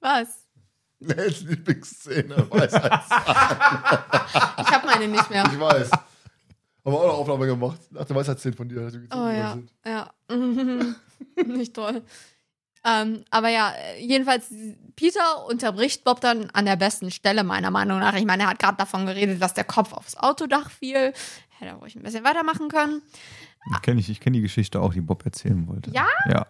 Was? 0.00 0.28
Nels 0.98 1.42
Lieblingsszene, 1.42 2.50
weiß 2.50 2.72
als 2.74 3.04
Ich 3.06 4.72
habe 4.72 4.86
meine 4.86 5.08
nicht 5.08 5.28
mehr. 5.30 5.44
Ich 5.52 5.60
weiß. 5.60 5.90
Haben 6.84 6.92
wir 6.92 6.98
auch 6.98 7.02
eine 7.04 7.12
Aufnahme 7.12 7.46
gemacht. 7.46 7.80
Nach 7.90 8.04
der 8.04 8.16
Weisheitsszene 8.16 8.56
von 8.56 8.68
dir. 8.68 8.80
dass 8.80 8.94
Oh 8.94 9.28
ja, 9.28 9.52
sind. 9.52 9.72
ja. 9.84 10.10
Nicht 11.46 11.74
toll. 11.74 12.02
Ähm, 12.82 13.24
aber 13.30 13.48
ja, 13.48 13.74
jedenfalls, 13.98 14.46
Peter 14.96 15.46
unterbricht 15.46 16.04
Bob 16.04 16.20
dann 16.20 16.48
an 16.50 16.64
der 16.64 16.76
besten 16.76 17.10
Stelle, 17.10 17.44
meiner 17.44 17.70
Meinung 17.70 17.98
nach. 17.98 18.14
Ich 18.14 18.24
meine, 18.24 18.44
er 18.44 18.50
hat 18.50 18.58
gerade 18.58 18.78
davon 18.78 19.04
geredet, 19.04 19.42
dass 19.42 19.52
der 19.52 19.64
Kopf 19.64 19.92
aufs 19.92 20.16
Autodach 20.16 20.70
fiel. 20.70 21.12
Hätte 21.50 21.72
er 21.72 21.74
ruhig 21.74 21.94
ein 21.96 22.02
bisschen 22.02 22.24
weitermachen 22.24 22.68
können. 22.68 23.02
Kenn 23.82 23.98
ich 23.98 24.08
ich 24.08 24.20
kenne 24.20 24.36
die 24.36 24.42
Geschichte 24.42 24.80
auch, 24.80 24.94
die 24.94 25.02
Bob 25.02 25.24
erzählen 25.26 25.68
wollte. 25.68 25.90
Ja? 25.90 26.08
Ja. 26.26 26.46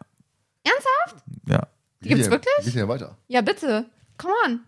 Ernsthaft? 0.63 1.25
Ja. 1.49 1.67
Die 2.03 2.09
gibt's 2.09 2.27
Wie 2.27 2.31
geht 2.31 2.31
wirklich? 2.31 2.65
Geht 2.67 2.75
denn 2.77 2.89
weiter? 2.89 3.17
Ja, 3.27 3.41
bitte. 3.41 3.87
Come 4.17 4.35
on. 4.47 4.61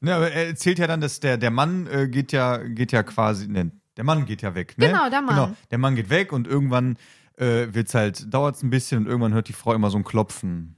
Ja, 0.00 0.16
aber 0.16 0.30
er 0.30 0.46
erzählt 0.46 0.78
ja 0.78 0.86
dann, 0.86 1.00
dass 1.00 1.18
der, 1.18 1.36
der 1.36 1.50
Mann 1.50 1.88
äh, 1.88 2.06
geht 2.08 2.30
ja, 2.30 2.58
geht 2.58 2.92
ja 2.92 3.02
quasi, 3.02 3.48
ne, 3.48 3.72
der 3.98 4.04
Mann 4.04 4.24
geht 4.24 4.40
ja 4.40 4.54
weg, 4.54 4.78
ne? 4.78 4.86
Genau, 4.86 5.10
der 5.10 5.20
Mann. 5.20 5.34
Genau, 5.34 5.56
der 5.70 5.78
Mann 5.78 5.94
geht 5.96 6.08
weg 6.08 6.32
und 6.32 6.46
irgendwann 6.46 6.96
äh, 7.36 7.66
wird's 7.74 7.92
halt, 7.94 8.32
dauert's 8.32 8.62
ein 8.62 8.70
bisschen 8.70 9.00
und 9.00 9.06
irgendwann 9.06 9.34
hört 9.34 9.48
die 9.48 9.52
Frau 9.52 9.74
immer 9.74 9.90
so 9.90 9.98
ein 9.98 10.04
Klopfen. 10.04 10.74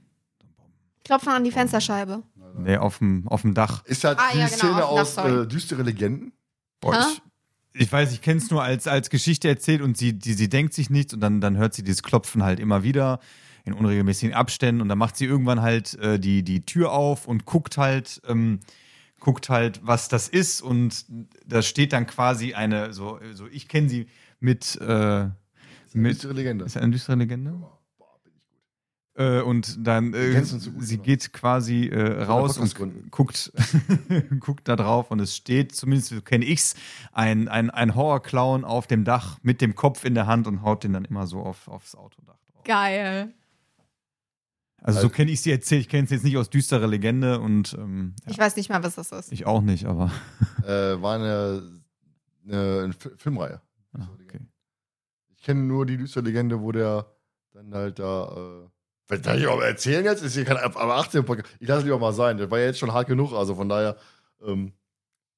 Klopfen 1.05 1.29
an 1.29 1.43
die 1.43 1.51
Fensterscheibe. 1.51 2.23
Ne, 2.57 2.81
auf 2.81 2.97
dem, 2.97 3.27
auf 3.29 3.41
dem 3.43 3.53
Dach. 3.53 3.83
Ist 3.85 4.03
halt 4.03 4.19
Ah, 4.19 4.23
die 4.33 4.39
ja, 4.39 4.45
genau, 4.47 4.57
Szene 4.57 4.85
auf- 4.85 4.99
aus 4.99 5.15
sorry. 5.15 5.43
äh, 5.43 5.47
Düstere 5.47 5.83
Legenden? 5.83 6.33
Boah, 6.81 6.95
Hä? 6.95 6.99
ich, 7.73 7.81
ich 7.83 7.91
weiß, 7.91 8.11
ich 8.11 8.21
kenne 8.21 8.39
es 8.39 8.51
nur 8.51 8.61
als, 8.61 8.87
als 8.87 9.09
Geschichte 9.09 9.47
erzählt 9.47 9.81
und 9.81 9.95
sie, 9.97 10.13
die, 10.13 10.33
sie 10.33 10.49
denkt 10.49 10.73
sich 10.73 10.89
nichts 10.89 11.13
und 11.13 11.21
dann, 11.21 11.39
dann 11.39 11.55
hört 11.57 11.73
sie 11.73 11.83
dieses 11.83 12.03
Klopfen 12.03 12.43
halt 12.43 12.59
immer 12.59 12.83
wieder 12.83 13.19
in 13.63 13.73
unregelmäßigen 13.73 14.33
Abständen 14.35 14.81
und 14.81 14.89
dann 14.89 14.97
macht 14.97 15.15
sie 15.15 15.25
irgendwann 15.25 15.61
halt 15.61 15.93
äh, 15.99 16.19
die, 16.19 16.43
die 16.43 16.65
Tür 16.65 16.91
auf 16.91 17.27
und 17.27 17.45
guckt 17.45 17.77
halt, 17.77 18.21
ähm, 18.27 18.59
guckt 19.21 19.47
halt, 19.47 19.79
was 19.83 20.09
das 20.09 20.27
ist 20.27 20.61
und 20.61 21.05
da 21.45 21.61
steht 21.61 21.93
dann 21.93 22.07
quasi 22.07 22.53
eine, 22.53 22.91
so, 22.91 23.19
so 23.31 23.47
ich 23.47 23.69
kenne 23.69 23.87
sie 23.87 24.07
mit, 24.41 24.75
äh, 24.81 25.29
mit 25.93 26.15
Düstere 26.15 26.33
Legende. 26.33 26.65
ist 26.65 26.75
eine 26.75 26.91
düstere 26.91 27.15
Legende? 27.15 27.53
Äh, 29.13 29.41
und 29.41 29.85
dann, 29.85 30.13
äh, 30.13 30.43
so 30.43 30.71
gut, 30.71 30.83
sie 30.83 30.95
oder? 30.95 31.03
geht 31.03 31.33
quasi 31.33 31.87
äh, 31.87 32.23
raus 32.23 32.57
und 32.57 33.11
guckt, 33.11 33.51
guckt 34.39 34.67
da 34.67 34.75
drauf 34.75 35.11
und 35.11 35.19
es 35.19 35.35
steht, 35.35 35.75
zumindest 35.75 36.09
so 36.09 36.21
kenne 36.21 36.45
ich's, 36.45 36.75
ein, 37.11 37.47
ein, 37.47 37.69
ein 37.69 37.93
Horrorclown 37.95 38.65
auf 38.65 38.87
dem 38.87 39.03
Dach 39.03 39.37
mit 39.43 39.61
dem 39.61 39.75
Kopf 39.75 40.05
in 40.05 40.15
der 40.15 40.27
Hand 40.27 40.47
und 40.47 40.63
haut 40.63 40.83
den 40.83 40.93
dann 40.93 41.05
immer 41.05 41.27
so 41.27 41.41
auf, 41.41 41.67
aufs 41.67 41.95
Autodach 41.95 42.39
drauf. 42.51 42.63
Geil. 42.63 43.33
Also, 44.83 44.97
Also- 44.97 45.07
so 45.09 45.13
kenne 45.13 45.31
ich 45.31 45.41
sie 45.41 45.51
erzählt. 45.51 45.81
Ich 45.81 45.89
kenne 45.89 46.03
es 46.05 46.09
jetzt 46.09 46.23
nicht 46.23 46.37
aus 46.37 46.49
düsterer 46.49 46.87
Legende 46.87 47.39
und 47.39 47.73
ähm, 47.73 48.15
ja, 48.25 48.31
Ich 48.31 48.37
weiß 48.39 48.55
nicht 48.55 48.69
mal, 48.69 48.83
was 48.83 48.95
das 48.95 49.11
ist. 49.11 49.31
ich 49.31 49.45
auch 49.45 49.61
nicht, 49.61 49.85
aber 49.85 50.11
Äh, 50.65 51.01
war 51.01 51.15
eine, 51.15 51.81
eine, 52.47 52.81
eine 52.85 52.93
Fi- 52.93 53.11
Filmreihe. 53.17 53.61
ah, 53.93 54.07
okay. 54.23 54.39
Ich 55.35 55.43
kenne 55.43 55.61
nur 55.61 55.85
die 55.85 55.97
düstere 55.97 56.23
Legende, 56.23 56.59
wo 56.61 56.71
der 56.71 57.05
dann 57.53 57.73
halt 57.73 57.99
da. 57.99 58.25
Äh, 58.65 58.69
was 59.07 59.23
soll 59.23 59.37
ich 59.39 59.47
aber 59.47 59.65
erzählen 59.65 60.05
jetzt? 60.05 60.23
Ist 60.23 60.33
hier 60.35 60.45
kein 60.45 60.57
ab 60.57 60.75
ab 60.77 60.89
18 60.89 61.25
Podcast. 61.25 61.53
Ich 61.59 61.67
lasse 61.67 61.79
es 61.79 61.85
lieber 61.85 61.99
mal 61.99 62.13
sein. 62.13 62.37
Das 62.37 62.49
war 62.49 62.59
ja 62.59 62.65
jetzt 62.67 62.79
schon 62.79 62.93
hart 62.93 63.07
genug. 63.07 63.33
Also 63.33 63.55
von 63.55 63.67
daher 63.67 63.97
ähm, 64.45 64.71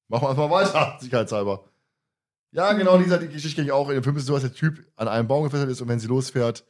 machen 0.08 0.22
wir 0.22 0.30
einfach 0.30 0.48
weiter, 0.50 0.96
sicherheitshalber. 1.00 1.64
Ja, 2.52 2.72
genau, 2.74 2.96
dieser 2.98 3.18
die 3.18 3.28
Geschichte 3.28 3.62
ging 3.62 3.72
auch. 3.72 3.88
In 3.88 3.96
dem 3.96 4.04
Film 4.04 4.14
ist 4.16 4.22
es 4.22 4.26
so, 4.28 4.34
dass 4.34 4.42
der 4.42 4.52
Typ 4.54 4.86
an 4.96 5.08
einem 5.08 5.26
Baum 5.26 5.42
gefesselt 5.44 5.70
ist 5.70 5.80
und 5.82 5.88
wenn 5.88 5.98
sie 5.98 6.06
losfährt. 6.06 6.64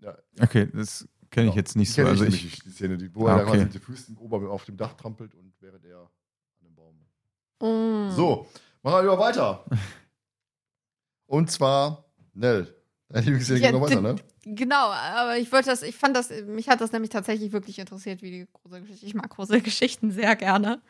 Ja, 0.00 0.16
Okay, 0.40 0.68
das 0.72 1.08
kenne 1.30 1.46
ich 1.48 1.52
Genau. 1.52 1.56
jetzt 1.56 1.76
nicht 1.76 1.96
die 1.96 2.00
so. 2.02 2.06
Also 2.06 2.24
nämlich, 2.24 2.44
ich, 2.46 2.60
die 2.62 2.70
Szene, 2.70 2.96
die, 2.98 3.14
wo 3.14 3.26
Ah, 3.26 3.38
er 3.38 3.46
okay. 3.48 3.58
mit 3.64 3.74
den 3.74 3.80
Füßen 3.80 4.16
oben 4.16 4.46
auf 4.48 4.64
dem 4.64 4.76
Dach 4.76 4.94
trampelt 4.94 5.34
und 5.34 5.52
während 5.60 5.84
er 5.84 6.00
an 6.00 6.66
dem 6.66 6.74
Baum. 6.74 8.08
Mm. 8.08 8.10
So, 8.14 8.46
machen 8.82 8.96
wir 8.96 9.02
lieber 9.02 9.18
weiter. 9.18 9.64
Und 11.26 11.50
zwar, 11.50 12.04
Nell. 12.32 12.74
Deine 13.10 13.24
Lieblingsserie 13.24 13.60
Ja, 13.62 13.70
geht 13.70 13.80
noch 13.80 13.86
weiter, 13.86 14.00
ne? 14.00 14.16
Genau, 14.44 14.90
aber 14.90 15.36
ich 15.38 15.50
wollte 15.52 15.68
das, 15.70 15.82
ich 15.82 15.96
fand 15.96 16.16
das, 16.16 16.30
mich 16.46 16.68
hat 16.68 16.80
das 16.80 16.92
nämlich 16.92 17.10
tatsächlich 17.10 17.52
wirklich 17.52 17.78
interessiert, 17.78 18.22
wie 18.22 18.30
die 18.30 18.48
Gruselgeschichte. 18.52 19.04
Ich 19.06 19.14
mag 19.14 19.28
Gruselgeschichten 19.30 20.10
sehr 20.10 20.36
gerne. 20.36 20.80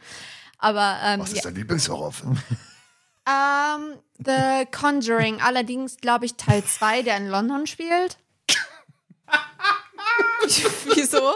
Aber 0.59 0.97
ähm, 1.03 1.21
Was 1.21 1.31
ja. 1.31 1.37
ist 1.37 1.45
dein 1.45 1.55
Lieblingshorrorfilm? 1.55 2.37
ähm, 3.29 3.99
The 4.19 4.67
Conjuring, 4.71 5.41
allerdings 5.41 5.97
glaube 5.97 6.25
ich 6.27 6.35
Teil 6.35 6.63
2, 6.65 7.03
der 7.03 7.17
in 7.17 7.29
London 7.29 7.67
spielt. 7.67 8.19
Wieso? 10.95 11.33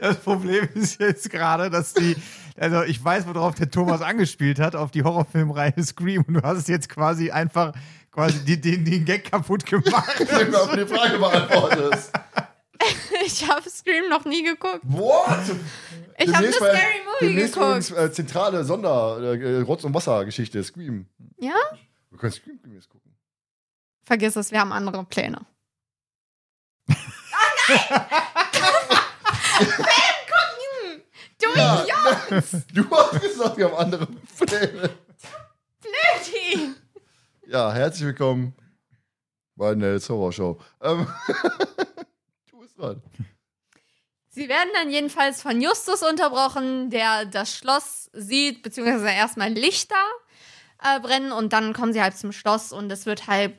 das 0.00 0.16
Problem 0.18 0.68
ist 0.74 1.00
jetzt 1.00 1.28
gerade, 1.30 1.68
dass 1.68 1.94
die, 1.94 2.16
also 2.56 2.82
ich 2.82 3.02
weiß, 3.02 3.26
worauf 3.26 3.54
der 3.54 3.70
Thomas 3.70 4.00
angespielt 4.00 4.58
hat, 4.58 4.74
auf 4.76 4.90
die 4.90 5.02
Horrorfilmreihe 5.02 5.82
Scream 5.82 6.24
und 6.26 6.34
du 6.34 6.42
hast 6.42 6.58
es 6.58 6.68
jetzt 6.68 6.88
quasi 6.88 7.30
einfach 7.30 7.72
quasi 8.10 8.44
die, 8.44 8.60
den, 8.60 8.84
den 8.84 9.04
Gag 9.04 9.30
kaputt 9.30 9.66
gemacht. 9.66 10.14
Wenn 10.18 10.52
du 10.52 10.66
mir 10.66 10.84
die 10.84 10.94
Frage 10.94 11.18
beantwortest. 11.18 12.12
Ich 13.24 13.48
habe 13.48 13.70
Scream 13.70 14.08
noch 14.08 14.24
nie 14.24 14.42
geguckt. 14.42 14.80
What? 14.82 15.38
Ich 16.18 16.26
habe 16.26 16.38
eine 16.38 16.52
Scary 16.52 16.74
Movie 17.04 17.26
demnächst 17.26 17.56
übrigens, 17.56 17.88
geguckt. 17.90 18.08
äh, 18.08 18.12
zentrale 18.12 18.64
Sonder, 18.64 19.18
äh, 19.22 19.60
Rotz- 19.60 19.84
und 19.84 19.94
Wasser-Geschichte, 19.94 20.64
Scream. 20.64 21.06
Ja? 21.38 21.54
Wir 22.10 22.18
können 22.18 22.32
Scream 22.32 22.58
demnächst 22.64 22.88
gucken. 22.90 23.14
Vergiss 24.04 24.34
es, 24.34 24.50
wir 24.50 24.58
haben 24.58 24.72
andere 24.72 25.04
Pläne. 25.04 25.46
Du 31.38 31.46
Ja. 31.54 31.84
Idiot! 31.84 32.64
Du 32.74 32.90
hast 32.90 33.20
gesagt, 33.20 33.56
wir 33.56 33.66
haben 33.66 33.76
andere 33.76 34.06
Pläne. 34.06 34.90
Blödi! 35.80 36.74
Ja, 37.46 37.72
herzlich 37.72 38.06
willkommen 38.06 38.54
bei 39.54 39.74
Nels 39.74 40.08
Horror 40.08 40.32
Show. 40.32 40.60
Ähm, 40.80 41.06
du 42.50 42.58
bist 42.60 42.78
dran. 42.78 43.02
Sie 44.30 44.48
werden 44.48 44.70
dann 44.74 44.90
jedenfalls 44.90 45.42
von 45.42 45.60
Justus 45.60 46.02
unterbrochen, 46.02 46.90
der 46.90 47.26
das 47.26 47.54
Schloss 47.54 48.10
sieht, 48.12 48.62
beziehungsweise 48.62 49.10
erstmal 49.10 49.50
Lichter 49.50 49.94
äh, 50.82 50.98
brennen 50.98 51.30
und 51.30 51.52
dann 51.52 51.74
kommen 51.74 51.92
sie 51.92 52.02
halt 52.02 52.16
zum 52.16 52.32
Schloss 52.32 52.72
und 52.72 52.90
es 52.90 53.06
wird 53.06 53.26
halt 53.28 53.54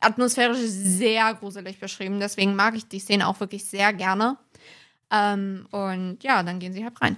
atmosphärisch 0.00 0.58
sehr 0.60 1.34
gruselig 1.34 1.78
beschrieben. 1.80 2.20
Deswegen 2.20 2.54
mag 2.56 2.74
ich 2.74 2.88
die 2.88 2.98
Szene 3.00 3.26
auch 3.26 3.40
wirklich 3.40 3.64
sehr 3.64 3.92
gerne. 3.92 4.36
Ähm, 5.10 5.66
und 5.70 6.18
ja, 6.22 6.42
dann 6.42 6.58
gehen 6.58 6.72
sie 6.72 6.84
halt 6.84 7.00
rein. 7.00 7.16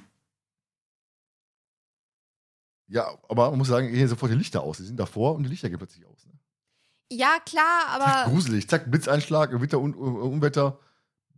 Ja, 2.91 3.07
aber 3.29 3.51
man 3.51 3.59
muss 3.59 3.69
sagen, 3.69 3.93
gehen 3.93 4.09
sofort 4.09 4.33
die 4.33 4.37
Lichter 4.37 4.63
aus. 4.63 4.79
Die 4.79 4.85
sind 4.85 4.99
davor 4.99 5.35
und 5.35 5.43
die 5.43 5.49
Lichter 5.51 5.69
gehen 5.69 5.79
plötzlich 5.79 6.07
aus. 6.07 6.25
Ne? 6.27 6.33
Ja, 7.13 7.39
klar, 7.45 7.87
Zack, 7.99 8.01
aber 8.01 8.31
gruselig. 8.31 8.69
Zack, 8.69 8.91
Blitzeinschlag, 8.91 9.51
Gewitter, 9.51 9.79
Un 9.79 9.95
Un- 9.95 10.17
Unwetter, 10.21 10.79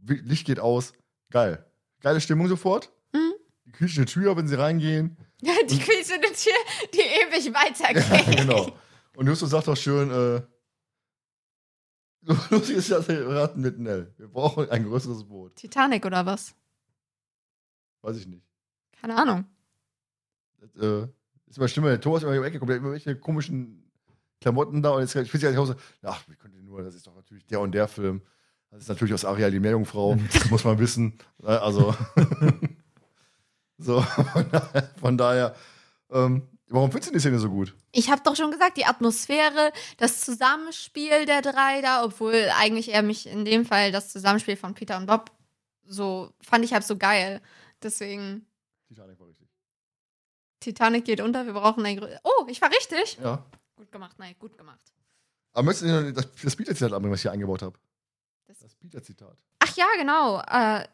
Licht 0.06 0.46
geht 0.46 0.60
aus. 0.60 0.92
Geil. 1.30 1.64
Geile 2.00 2.20
Stimmung 2.20 2.48
sofort. 2.48 2.90
Mhm. 3.12 3.32
Die 3.66 3.72
quietschende 3.72 4.10
Tür, 4.10 4.36
wenn 4.36 4.48
sie 4.48 4.54
reingehen. 4.56 5.16
die 5.40 5.78
quietschende 5.78 6.28
Tür, 6.28 6.52
die 6.94 7.00
ewig 7.00 7.44
Ja, 7.52 7.54
weitergeht. 7.54 8.36
genau. 8.38 8.72
Und 9.16 9.26
Justus 9.26 9.50
sagt 9.50 9.66
doch 9.68 9.76
schön, 9.76 10.10
äh, 10.10 10.42
lustig 12.22 12.76
ist 12.76 12.90
das 12.90 13.08
Raten 13.08 13.60
mit 13.60 13.78
Nell. 13.78 14.12
Wir 14.16 14.28
brauchen 14.28 14.68
ein 14.70 14.84
größeres 14.84 15.24
Boot. 15.24 15.56
Titanic 15.56 16.04
oder 16.04 16.26
was? 16.26 16.54
Weiß 18.02 18.16
ich 18.16 18.26
nicht. 18.26 18.46
Keine 19.00 19.16
Ahnung. 19.16 19.44
Das, 20.58 20.74
äh, 20.76 21.08
ist 21.46 21.58
immer 21.58 21.68
schlimmer, 21.68 21.88
der 21.88 22.00
Thomas 22.00 22.22
immer 22.22 22.34
in 22.34 22.42
die 22.42 22.46
Ecke 22.46 22.58
kommt, 22.58 22.68
der 22.70 22.76
hat 22.76 22.82
immer 22.82 22.92
welche 22.92 23.16
komischen 23.16 23.90
Klamotten 24.40 24.82
da 24.82 24.90
und 24.90 25.00
jetzt 25.00 25.14
ich 25.16 25.42
ja 25.42 25.50
nicht 25.50 25.58
Hause. 25.58 25.76
Ach, 26.02 26.22
wie 26.28 26.36
könnte 26.36 26.58
nur, 26.62 26.82
das 26.82 26.94
ist 26.94 27.06
doch 27.06 27.14
natürlich 27.14 27.46
der 27.46 27.60
und 27.60 27.72
der 27.72 27.88
Film. 27.88 28.22
Das 28.70 28.82
ist 28.82 28.88
natürlich 28.88 29.12
aus 29.12 29.24
Ariel 29.24 29.50
die 29.50 29.60
Meerjungfrau, 29.60 30.16
muss 30.50 30.64
man 30.64 30.78
wissen. 30.78 31.18
Also, 31.42 31.94
so, 33.78 34.00
von 34.00 34.50
daher, 34.50 34.90
von 35.00 35.18
daher 35.18 35.56
ähm, 36.10 36.42
warum 36.70 36.90
findest 36.90 37.10
du 37.10 37.14
die 37.14 37.20
Szene 37.20 37.38
so 37.38 37.50
gut? 37.50 37.74
Ich 37.92 38.10
habe 38.10 38.22
doch 38.24 38.34
schon 38.36 38.50
gesagt, 38.50 38.76
die 38.76 38.86
Atmosphäre, 38.86 39.72
das 39.98 40.20
Zusammenspiel 40.20 41.26
der 41.26 41.42
drei 41.42 41.80
da, 41.82 42.02
obwohl 42.04 42.48
eigentlich 42.56 42.88
eher 42.90 43.02
mich 43.02 43.26
in 43.26 43.44
dem 43.44 43.64
Fall 43.66 43.92
das 43.92 44.10
Zusammenspiel 44.10 44.56
von 44.56 44.74
Peter 44.74 44.96
und 44.96 45.06
Bob 45.06 45.30
so 45.84 46.32
fand 46.40 46.64
ich 46.64 46.72
halt 46.72 46.84
so 46.84 46.96
geil. 46.96 47.40
Deswegen 47.82 48.46
Titanic 48.88 49.18
war 49.18 49.26
richtig. 49.26 49.48
Titanic 50.60 51.04
geht 51.04 51.20
unter, 51.20 51.46
wir 51.46 51.52
brauchen 51.54 51.84
ein 51.84 51.98
grö- 51.98 52.18
Oh, 52.22 52.46
ich 52.48 52.60
war 52.60 52.70
richtig. 52.70 53.18
Ja. 53.22 53.44
Gut 53.76 53.90
gemacht, 53.90 54.16
nein, 54.18 54.34
gut 54.38 54.56
gemacht. 54.58 54.92
Aber 55.52 55.64
möchtest 55.64 55.90
du 55.90 56.12
das, 56.12 56.28
das 56.42 56.54
Peter-Zitat 56.56 56.92
anbringen, 56.92 57.12
was 57.12 57.20
ich 57.20 57.22
hier 57.22 57.32
eingebaut 57.32 57.62
habe? 57.62 57.78
Das- 58.46 58.58
Das 58.60 58.74
Peter-Zitat. 58.76 59.36
Ach 59.60 59.76
ja, 59.76 59.86
genau. 59.96 60.40
Äh, 60.42 60.86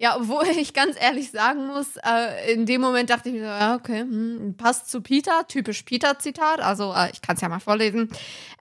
ja, 0.00 0.16
obwohl 0.16 0.46
ich 0.58 0.72
ganz 0.72 0.96
ehrlich 0.98 1.30
sagen 1.30 1.66
muss, 1.66 1.96
äh, 1.98 2.54
in 2.54 2.64
dem 2.64 2.80
Moment 2.80 3.10
dachte 3.10 3.28
ich 3.28 3.34
mir 3.34 3.42
so, 3.42 3.46
ja, 3.46 3.74
okay, 3.76 4.00
hm, 4.00 4.54
passt 4.56 4.90
zu 4.90 5.02
Peter, 5.02 5.46
typisch 5.46 5.82
Peter-Zitat. 5.82 6.60
Also, 6.60 6.94
äh, 6.94 7.10
ich 7.12 7.20
kann 7.20 7.36
es 7.36 7.42
ja 7.42 7.48
mal 7.48 7.60
vorlesen. 7.60 8.08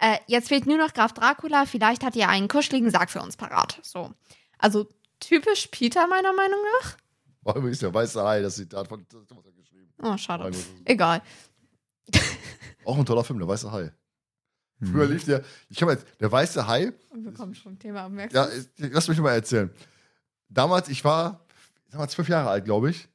Äh, 0.02 0.18
jetzt 0.28 0.50
fehlt 0.50 0.68
nur 0.68 0.78
noch 0.78 0.94
Graf 0.94 1.14
Dracula, 1.14 1.66
vielleicht 1.66 2.04
hat 2.04 2.16
er 2.18 2.28
einen 2.28 2.50
kuscheligen 2.50 2.92
Sarg 2.92 3.10
für 3.10 3.22
uns 3.22 3.38
parat. 3.38 3.80
So. 3.82 4.14
Also, 4.58 4.88
typisch 5.22 5.68
Peter, 5.68 6.08
meiner 6.08 6.34
Meinung 6.34 6.60
nach. 6.82 6.98
War 7.44 7.56
übrigens 7.56 7.80
der 7.80 7.94
weiße 7.94 8.22
Hai, 8.22 8.42
das 8.42 8.56
Zitat 8.56 8.90
von 8.90 9.08
Thomas 9.08 9.46
hat 9.46 9.56
geschrieben. 9.56 9.94
Oh, 10.04 10.18
schade. 10.18 10.52
Egal. 10.84 11.22
Auch 12.84 12.98
ein 12.98 13.06
toller 13.06 13.24
Film, 13.24 13.40
der 13.40 13.48
weiße 13.48 13.72
Hai. 13.72 13.94
Hm. 14.80 14.92
Früher 14.92 15.06
lief 15.06 15.24
der, 15.24 15.44
ich 15.70 15.78
kann 15.78 15.88
mal, 15.88 15.98
der 16.20 16.32
weiße 16.32 16.68
Hai, 16.68 16.92
Wir 17.14 17.32
kommen 17.32 17.56
schon 17.56 17.72
vom 17.72 17.80
Thema, 17.80 18.10
merkst 18.10 18.36
ja, 18.36 18.48
lass 18.78 19.08
mich 19.08 19.20
mal 19.20 19.34
erzählen. 19.34 19.70
Damals, 20.50 20.90
ich 20.90 21.04
war, 21.04 21.46
ich 21.86 21.92
sag 21.92 22.00
mal, 22.00 22.08
zwölf 22.10 22.28
Jahre 22.28 22.50
alt, 22.50 22.66
glaube 22.66 22.90
ich. 22.90 23.08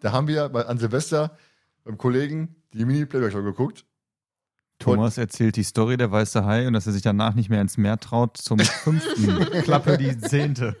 Da 0.00 0.12
haben 0.12 0.28
wir 0.28 0.48
bei, 0.48 0.64
an 0.66 0.78
Silvester 0.78 1.36
beim 1.84 1.98
Kollegen 1.98 2.56
die 2.72 2.84
Mini-Playback-Show 2.84 3.42
geguckt. 3.42 3.84
Thomas 4.78 5.16
erzählt 5.16 5.56
die 5.56 5.62
Story 5.62 5.96
der 5.96 6.10
weiße 6.10 6.44
Hai 6.44 6.66
und 6.66 6.72
dass 6.72 6.86
er 6.86 6.92
sich 6.92 7.02
danach 7.02 7.34
nicht 7.34 7.48
mehr 7.48 7.60
ins 7.60 7.76
Meer 7.76 7.98
traut 8.00 8.36
zum 8.36 8.58
fünften. 8.58 9.44
Klappe 9.62 9.96
die 9.96 10.18
zehnte. 10.18 10.76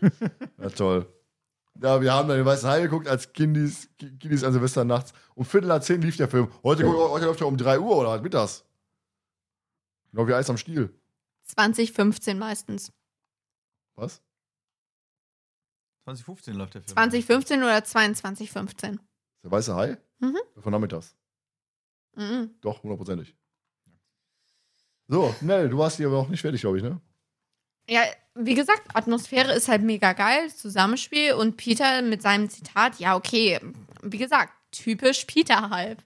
Ja, 0.58 0.70
toll. 0.70 1.06
Ja, 1.80 2.00
wir 2.00 2.12
haben 2.12 2.28
dann 2.28 2.36
den 2.36 2.46
weißen 2.46 2.68
Hai 2.68 2.82
geguckt 2.82 3.08
als 3.08 3.32
Kindis, 3.32 3.88
Kindis 3.98 4.44
an 4.44 4.52
Silvester 4.52 4.84
nachts. 4.84 5.12
Um 5.34 5.44
Viertel 5.44 5.68
nach 5.68 5.80
zehn 5.80 6.02
lief 6.02 6.16
der 6.16 6.28
Film. 6.28 6.48
Heute, 6.62 6.86
heute 6.86 7.26
läuft 7.26 7.40
er 7.40 7.46
um 7.46 7.56
drei 7.56 7.78
Uhr 7.78 7.96
oder 7.96 8.10
halt 8.10 8.22
mittags. 8.22 8.64
Genau 10.10 10.26
wie 10.26 10.34
Eis 10.34 10.50
am 10.50 10.58
Stiel. 10.58 10.92
2015 11.44 12.38
meistens. 12.38 12.92
Was? 13.94 14.20
2015 16.04 16.54
läuft 16.54 16.74
der 16.74 16.82
Film. 16.82 16.94
2015 16.94 17.62
oder 17.62 17.84
2215? 17.84 19.00
Der 19.44 19.50
weiße 19.50 19.74
Hai? 19.74 19.96
Mhm. 20.18 20.38
Von 20.58 20.72
nachmittags. 20.72 21.14
Mhm. 22.14 22.50
Doch, 22.60 22.82
hundertprozentig. 22.82 23.34
So, 25.08 25.34
Nell, 25.40 25.68
du 25.68 25.78
warst 25.78 25.96
hier 25.96 26.06
aber 26.08 26.22
noch 26.22 26.28
nicht 26.28 26.40
fertig, 26.40 26.60
glaube 26.60 26.78
ich, 26.78 26.82
ne? 26.82 27.00
Ja, 27.88 28.02
wie 28.34 28.54
gesagt, 28.54 28.82
Atmosphäre 28.94 29.52
ist 29.52 29.68
halt 29.68 29.82
mega 29.82 30.12
geil, 30.12 30.50
Zusammenspiel 30.50 31.34
und 31.34 31.56
Peter 31.56 32.00
mit 32.02 32.22
seinem 32.22 32.48
Zitat, 32.48 32.98
ja, 32.98 33.16
okay, 33.16 33.60
wie 34.02 34.18
gesagt, 34.18 34.52
typisch 34.70 35.24
Peter 35.24 35.70
halt. 35.70 36.04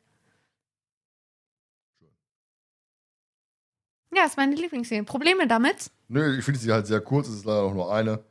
Ja, 4.15 4.25
ist 4.25 4.39
meine 4.39 4.55
Lieblingsszene. 4.55 5.05
Probleme 5.05 5.47
damit? 5.47 5.91
Nö, 6.09 6.39
ich 6.39 6.45
finde 6.45 6.59
sie 6.59 6.73
halt 6.73 6.87
sehr 6.87 7.01
kurz, 7.01 7.29
es 7.29 7.37
ist 7.37 7.45
leider 7.45 7.63
auch 7.63 7.75
nur 7.75 7.93
eine. 7.93 8.25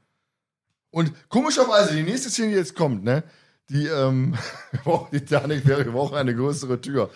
Und 0.95 1.11
komischerweise, 1.27 1.93
die 1.93 2.03
nächste 2.03 2.29
Szene, 2.29 2.51
die 2.51 2.55
jetzt 2.55 2.73
kommt, 2.73 3.03
ne? 3.03 3.25
Die, 3.69 3.85
ähm, 3.85 4.33
brauchen 4.85 5.09
die 5.11 5.19
Titanic 5.19 5.65
wäre, 5.65 5.83
wir 5.83 5.91
brauchen 5.91 6.15
eine 6.15 6.33
größere 6.33 6.79
Tür. 6.79 7.09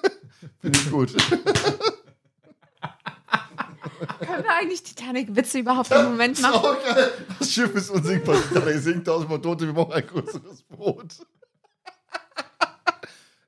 finde 0.60 0.76
ich 0.76 0.90
gut. 0.90 1.14
Können 4.18 4.42
wir 4.42 4.56
eigentlich 4.56 4.82
Titanic-Witze 4.82 5.60
überhaupt 5.60 5.92
im 5.92 6.02
Moment 6.02 6.36
Das 6.36 6.44
ist 6.44 6.50
machen? 6.50 6.66
auch 6.66 6.82
geil. 6.84 7.12
Das 7.38 7.52
Schiff 7.52 7.72
ist 7.76 7.90
unsinkbar. 7.90 8.42
Titanic 8.42 8.78
sinkt 8.78 9.08
aus 9.08 9.24
dem 9.24 9.40
Tote, 9.40 9.66
wir 9.66 9.72
brauchen 9.72 9.92
ein 9.92 10.04
größeres 10.04 10.64
Boot. 10.64 11.24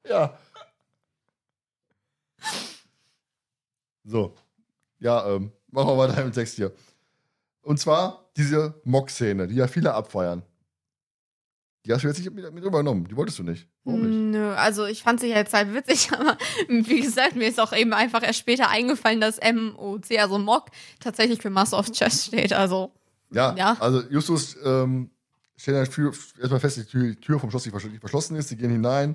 ja. 0.09 0.39
So. 4.05 4.37
Ja, 5.01 5.27
ähm, 5.35 5.51
machen 5.73 5.89
wir 5.89 5.99
weiter 5.99 6.23
im 6.23 6.31
Text 6.31 6.55
hier. 6.55 6.73
Und 7.65 7.79
zwar 7.81 8.31
diese 8.37 8.81
Mock-Szene, 8.85 9.47
die 9.47 9.55
ja 9.57 9.67
viele 9.67 9.95
abfeiern. 9.95 10.43
Die 11.87 11.93
hast 11.93 12.03
du 12.03 12.09
jetzt 12.09 12.19
nicht 12.19 12.33
mit, 12.33 12.51
mit 12.55 12.65
übernommen. 12.65 13.07
Die 13.09 13.17
wolltest 13.17 13.39
du 13.39 13.43
nicht. 13.43 13.69
Warum 13.85 14.01
nicht? 14.03 14.33
Nö, 14.39 14.55
also 14.55 14.87
ich 14.87 15.03
fand 15.03 15.21
sie 15.21 15.29
jetzt 15.29 15.53
halt 15.53 15.75
witzig, 15.75 16.11
aber 16.19 16.39
wie 16.69 17.01
gesagt, 17.01 17.37
mir 17.37 17.47
ist 17.47 17.61
auch 17.61 17.75
eben 17.75 17.93
einfach 17.93 18.23
erst 18.23 18.39
später 18.39 18.71
eingefallen, 18.71 19.21
dass 19.21 19.39
MOC, 19.39 20.11
also 20.19 20.39
Mock, 20.39 20.67
tatsächlich 21.01 21.43
für 21.43 21.51
Master 21.51 21.79
of 21.79 21.93
Chess 21.93 22.27
steht. 22.27 22.53
Also, 22.55 22.93
Ja, 23.31 23.55
Ja. 23.57 23.77
also 23.81 24.03
Justus 24.09 24.57
ähm, 24.65 25.11
stellt 25.57 25.77
halt 25.77 25.99
erstmal 26.41 26.61
fest, 26.61 26.79
dass 26.79 26.87
die 26.87 27.17
Tür, 27.17 27.39
vom 27.39 27.51
Schloss 27.51 27.67
nicht 27.67 27.75
verschl- 27.75 27.91
nicht 27.91 28.01
verschlossen 28.01 28.37
ist. 28.37 28.49
Sie 28.49 28.57
gehen 28.57 28.71
hinein. 28.71 29.15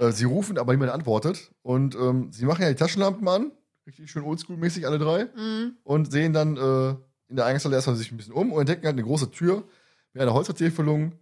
Äh, 0.00 0.10
sie 0.10 0.24
rufen, 0.24 0.58
aber 0.58 0.72
niemand 0.72 0.90
antwortet. 0.90 1.52
Und 1.62 1.94
ähm, 1.94 2.32
sie 2.32 2.44
machen 2.44 2.62
ja 2.62 2.68
die 2.70 2.74
Taschenlampen 2.74 3.26
an. 3.28 3.52
Richtig 3.86 4.10
schön 4.10 4.24
oldschool-mäßig, 4.24 4.84
alle 4.86 4.98
drei. 4.98 5.26
mh, 5.26 5.70
Und 5.84 6.10
sehen 6.10 6.32
dann 6.32 6.56
äh, 6.56 6.96
in 7.34 7.38
der 7.38 7.46
Eingangshalle 7.46 7.74
erstmal 7.74 7.96
sich 7.96 8.12
ein 8.12 8.16
bisschen 8.16 8.32
um 8.32 8.52
und 8.52 8.60
entdecken 8.60 8.86
halt 8.86 8.94
eine 8.94 9.02
große 9.02 9.28
Tür 9.32 9.64
mit 10.12 10.22
einer 10.22 10.34
Holzvertäfelung, 10.34 11.18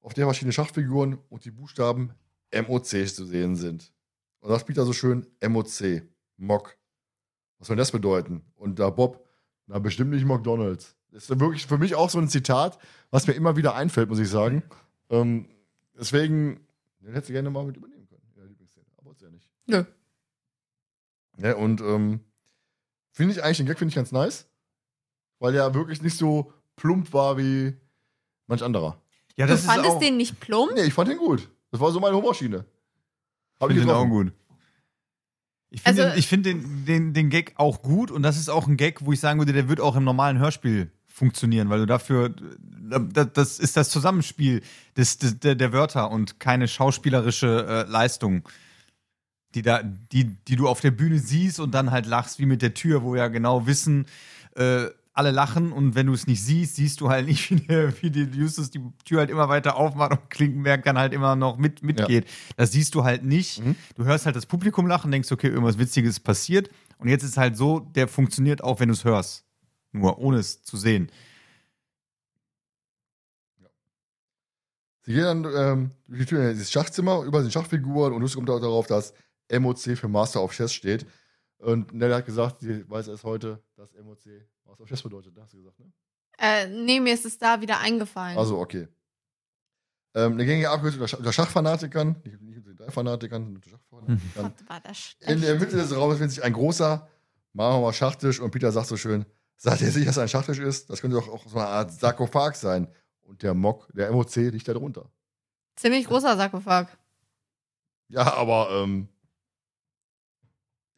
auf 0.00 0.12
der 0.12 0.24
verschiedene 0.24 0.52
Schachfiguren 0.52 1.18
und 1.28 1.44
die 1.44 1.52
Buchstaben 1.52 2.10
MOC 2.52 2.84
zu 2.84 3.24
sehen 3.24 3.54
sind. 3.54 3.92
Und 4.40 4.50
da 4.50 4.58
spielt 4.58 4.76
er 4.78 4.84
so 4.84 4.92
schön 4.92 5.24
MOC, 5.40 6.02
Mock. 6.36 6.76
Was 7.60 7.68
soll 7.68 7.76
das 7.76 7.92
bedeuten? 7.92 8.42
Und 8.56 8.80
da 8.80 8.90
Bob, 8.90 9.24
na 9.68 9.78
bestimmt 9.78 10.10
nicht 10.10 10.24
McDonalds. 10.24 10.96
Das 11.12 11.22
ist 11.22 11.30
ja 11.30 11.38
wirklich 11.38 11.64
für 11.64 11.78
mich 11.78 11.94
auch 11.94 12.10
so 12.10 12.18
ein 12.18 12.28
Zitat, 12.28 12.76
was 13.12 13.28
mir 13.28 13.34
immer 13.34 13.56
wieder 13.56 13.76
einfällt, 13.76 14.08
muss 14.08 14.18
ich 14.18 14.28
sagen. 14.28 14.64
Ähm, 15.10 15.48
deswegen, 15.96 16.66
den 16.98 17.12
hättest 17.12 17.28
du 17.28 17.34
gerne 17.34 17.50
mal 17.50 17.64
mit 17.64 17.76
übernehmen 17.76 18.08
können 18.08 18.48
Lieblingsszene. 18.48 18.86
Aber 18.96 19.12
ist 19.12 19.22
ja 19.22 19.30
nicht. 19.30 19.48
nö. 19.66 19.84
Ja, 21.38 21.54
und 21.54 21.80
ähm, 21.82 22.18
finde 23.12 23.34
ich 23.34 23.44
eigentlich 23.44 23.58
den 23.58 23.66
Gag 23.66 23.78
finde 23.78 23.90
ich 23.90 23.94
ganz 23.94 24.10
nice, 24.10 24.48
weil 25.42 25.54
er 25.56 25.74
wirklich 25.74 26.00
nicht 26.02 26.16
so 26.16 26.52
plump 26.76 27.12
war 27.12 27.36
wie 27.36 27.74
manch 28.46 28.62
anderer. 28.62 28.96
Ja, 29.36 29.46
Du 29.46 29.56
fandest 29.58 29.96
auch, 29.96 29.98
den 30.00 30.16
nicht 30.16 30.38
plump? 30.40 30.72
Nee, 30.74 30.84
ich 30.84 30.94
fand 30.94 31.08
den 31.10 31.18
gut. 31.18 31.48
Das 31.70 31.80
war 31.80 31.90
so 31.90 31.98
meine 32.00 32.16
Humorschiene. 32.16 32.64
Hab 33.60 33.70
Ich 33.70 33.76
ich 33.76 33.82
finde 33.82 33.94
den 33.94 34.02
auch 34.02 34.08
gut. 34.08 34.32
Ich 35.70 35.82
finde 35.82 36.02
Also- 36.02 36.14
den, 36.14 36.18
ich 36.18 36.26
find 36.28 36.46
den, 36.46 36.84
den, 36.84 37.12
den 37.14 37.28
Gag 37.30 37.54
auch 37.56 37.82
gut 37.82 38.10
und 38.10 38.22
das 38.22 38.36
ist 38.38 38.48
auch 38.50 38.66
ein 38.68 38.76
Gag, 38.76 39.04
wo 39.04 39.12
ich 39.12 39.20
sagen 39.20 39.40
würde, 39.40 39.52
der 39.52 39.68
wird 39.68 39.80
auch 39.80 39.96
im 39.96 40.04
normalen 40.04 40.38
Hörspiel 40.38 40.90
funktionieren, 41.08 41.70
weil 41.70 41.80
du 41.80 41.86
dafür, 41.86 42.34
das, 42.78 43.28
das 43.32 43.58
ist 43.58 43.76
das 43.76 43.90
Zusammenspiel 43.90 44.62
des, 44.96 45.18
des, 45.18 45.40
der, 45.40 45.54
der 45.56 45.72
Wörter 45.72 46.10
und 46.10 46.38
keine 46.40 46.68
schauspielerische 46.68 47.66
äh, 47.86 47.90
Leistung, 47.90 48.48
die, 49.54 49.62
da, 49.62 49.82
die, 49.82 50.24
die 50.24 50.56
du 50.56 50.68
auf 50.68 50.80
der 50.80 50.90
Bühne 50.90 51.18
siehst 51.18 51.58
und 51.60 51.72
dann 51.74 51.90
halt 51.90 52.06
lachst, 52.06 52.38
wie 52.38 52.46
mit 52.46 52.62
der 52.62 52.74
Tür, 52.74 53.02
wo 53.02 53.12
wir 53.14 53.20
ja 53.20 53.28
genau 53.28 53.66
wissen, 53.66 54.06
äh, 54.56 54.86
alle 55.14 55.30
lachen 55.30 55.72
und 55.72 55.94
wenn 55.94 56.06
du 56.06 56.14
es 56.14 56.26
nicht 56.26 56.42
siehst, 56.42 56.76
siehst 56.76 57.00
du 57.00 57.10
halt 57.10 57.26
nicht, 57.26 57.50
wie, 57.50 57.56
der, 57.56 58.02
wie 58.02 58.10
die 58.10 58.22
Justus 58.22 58.70
die 58.70 58.80
Tür 59.04 59.20
halt 59.20 59.30
immer 59.30 59.48
weiter 59.48 59.76
aufmacht 59.76 60.12
und 60.12 60.30
Klinkenberg 60.30 60.84
dann 60.84 60.98
halt 60.98 61.12
immer 61.12 61.36
noch 61.36 61.58
mit, 61.58 61.82
mitgeht. 61.82 62.26
Das 62.56 62.72
siehst 62.72 62.94
du 62.94 63.04
halt 63.04 63.24
nicht. 63.24 63.64
Mhm. 63.64 63.76
Du 63.96 64.04
hörst 64.04 64.26
halt 64.26 64.36
das 64.36 64.46
Publikum 64.46 64.86
lachen, 64.86 65.10
denkst, 65.10 65.30
okay, 65.30 65.48
irgendwas 65.48 65.78
Witziges 65.78 66.20
passiert. 66.20 66.70
Und 66.98 67.08
jetzt 67.08 67.24
ist 67.24 67.36
halt 67.36 67.56
so, 67.56 67.80
der 67.80 68.08
funktioniert 68.08 68.64
auch, 68.64 68.80
wenn 68.80 68.88
du 68.88 68.94
es 68.94 69.04
hörst. 69.04 69.44
Nur 69.92 70.18
ohne 70.18 70.38
es 70.38 70.62
zu 70.62 70.76
sehen. 70.76 71.10
Sie 75.04 75.14
gehen 75.14 75.42
dann 75.42 75.90
ähm, 76.08 76.24
Tür 76.26 76.42
in 76.42 76.52
dieses 76.52 76.70
Schachzimmer, 76.70 77.24
über 77.24 77.42
sind 77.42 77.52
Schachfiguren 77.52 78.12
und 78.14 78.22
Lucy 78.22 78.36
kommt 78.36 78.48
auch 78.50 78.60
darauf, 78.60 78.86
dass 78.86 79.12
MOC 79.50 79.96
für 79.96 80.08
Master 80.08 80.42
of 80.42 80.52
Chess 80.52 80.72
steht. 80.72 81.06
Und 81.58 81.92
Nell 81.92 82.14
hat 82.14 82.24
gesagt, 82.24 82.60
sie 82.60 82.88
weiß 82.88 83.08
erst 83.08 83.24
heute, 83.24 83.62
dass 83.76 83.92
MOC 83.94 84.46
Master 84.64 84.82
of 84.82 84.88
Chess 84.88 85.02
bedeutet. 85.02 85.36
Hast 85.40 85.52
du 85.52 85.58
gesagt, 85.58 85.78
ne? 85.80 85.92
Äh, 86.38 86.66
nee, 86.68 87.00
mir 87.00 87.14
ist 87.14 87.24
es 87.24 87.38
da 87.38 87.60
wieder 87.60 87.78
eingefallen. 87.80 88.38
Also, 88.38 88.58
okay. 88.58 88.88
Ähm, 90.14 90.32
eine 90.32 90.44
gängige 90.44 90.70
Abkürzung 90.70 91.00
unter 91.00 91.08
Schach- 91.08 91.18
unter 91.18 91.32
Schachfanatikern, 91.32 92.20
nicht, 92.24 92.40
nicht 92.42 92.56
unter 92.58 92.70
den 92.70 92.76
drei 92.76 92.90
Fanatikern, 92.90 93.42
sondern 93.44 93.56
unter 93.56 93.70
Schachfanatikern. 93.70 94.54
War 94.68 94.80
das 94.80 94.98
schlecht. 94.98 95.30
In 95.30 95.40
der 95.40 95.54
Mitte 95.58 95.76
des 95.76 95.94
Raumes 95.96 96.18
findet 96.18 96.32
sich 96.34 96.44
ein 96.44 96.52
großer 96.52 97.08
Marmor 97.54 97.92
Schachtisch 97.92 98.40
und 98.40 98.50
Peter 98.50 98.72
sagt 98.72 98.88
so 98.88 98.96
schön, 98.96 99.24
seid 99.56 99.80
ihr 99.80 99.90
sicher, 99.90 100.06
dass 100.06 100.16
es 100.16 100.22
ein 100.22 100.28
Schachtisch 100.28 100.58
ist? 100.58 100.90
Das 100.90 101.00
könnte 101.00 101.16
doch 101.16 101.28
auch 101.28 101.46
so 101.46 101.58
eine 101.58 101.68
Art 101.68 101.92
Sarkophag 101.92 102.54
sein. 102.56 102.88
Und 103.22 103.42
der 103.42 103.54
Mock, 103.54 103.88
der 103.94 104.10
MOC 104.12 104.36
liegt 104.36 104.68
da 104.68 104.74
drunter. 104.74 105.10
Ziemlich 105.76 106.06
großer 106.06 106.36
Sarkophag. 106.36 106.88
Ja, 108.08 108.34
aber 108.34 108.70
ähm, 108.82 109.08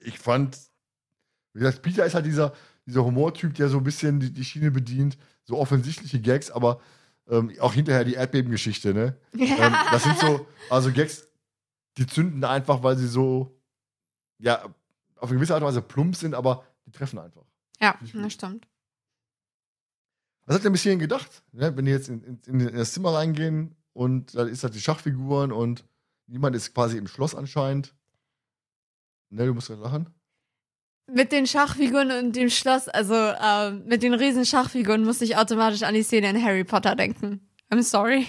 ich 0.00 0.18
fand, 0.18 0.58
wie 1.52 1.60
gesagt, 1.60 1.82
Peter 1.82 2.04
ist 2.04 2.14
halt 2.14 2.26
dieser, 2.26 2.52
dieser 2.86 3.04
Humortyp, 3.04 3.54
der 3.54 3.68
so 3.68 3.78
ein 3.78 3.84
bisschen 3.84 4.20
die, 4.20 4.32
die 4.32 4.44
Schiene 4.44 4.70
bedient, 4.70 5.16
so 5.44 5.58
offensichtliche 5.58 6.20
Gags, 6.20 6.50
aber 6.50 6.80
ähm, 7.28 7.52
auch 7.60 7.72
hinterher 7.72 8.04
die 8.04 8.14
Erdbebengeschichte, 8.14 8.92
ne? 8.92 9.16
ähm, 9.34 9.74
das 9.90 10.04
sind 10.04 10.18
so, 10.18 10.46
also 10.70 10.92
Gags, 10.92 11.26
die 11.96 12.06
zünden 12.06 12.44
einfach, 12.44 12.82
weil 12.82 12.96
sie 12.96 13.08
so, 13.08 13.58
ja, 14.38 14.64
auf 15.16 15.30
eine 15.30 15.38
gewisse 15.38 15.54
Art 15.54 15.62
und 15.62 15.68
Weise 15.68 15.82
plump 15.82 16.16
sind, 16.16 16.34
aber 16.34 16.64
die 16.86 16.90
treffen 16.90 17.18
einfach. 17.18 17.44
ja, 17.80 17.98
das 18.22 18.32
stimmt. 18.32 18.66
Was 20.46 20.56
habt 20.56 20.64
ihr 20.64 20.70
bis 20.70 20.82
hierhin 20.82 20.98
gedacht? 20.98 21.42
Ne? 21.52 21.74
Wenn 21.74 21.86
die 21.86 21.90
jetzt 21.90 22.08
in, 22.08 22.38
in, 22.46 22.60
in 22.60 22.76
das 22.76 22.92
Zimmer 22.92 23.14
reingehen 23.14 23.74
und 23.94 24.34
da 24.34 24.44
ist 24.44 24.62
halt 24.62 24.74
die 24.74 24.80
Schachfiguren 24.80 25.52
und 25.52 25.84
niemand 26.26 26.54
ist 26.54 26.74
quasi 26.74 26.98
im 26.98 27.06
Schloss 27.06 27.34
anscheinend. 27.34 27.94
Ne, 29.30 29.46
du 29.46 29.54
musst 29.54 29.68
gerade 29.68 29.82
lachen. 29.82 30.10
Mit 31.12 31.32
den 31.32 31.46
Schachfiguren 31.46 32.10
und 32.12 32.34
dem 32.34 32.48
Schloss, 32.48 32.88
also 32.88 33.14
ähm, 33.14 33.84
mit 33.86 34.02
den 34.02 34.14
riesen 34.14 34.46
Schachfiguren 34.46 35.04
musste 35.04 35.24
ich 35.24 35.36
automatisch 35.36 35.82
an 35.82 35.94
die 35.94 36.02
Szene 36.02 36.30
in 36.30 36.42
Harry 36.42 36.64
Potter 36.64 36.96
denken. 36.96 37.46
I'm 37.70 37.82
sorry. 37.82 38.26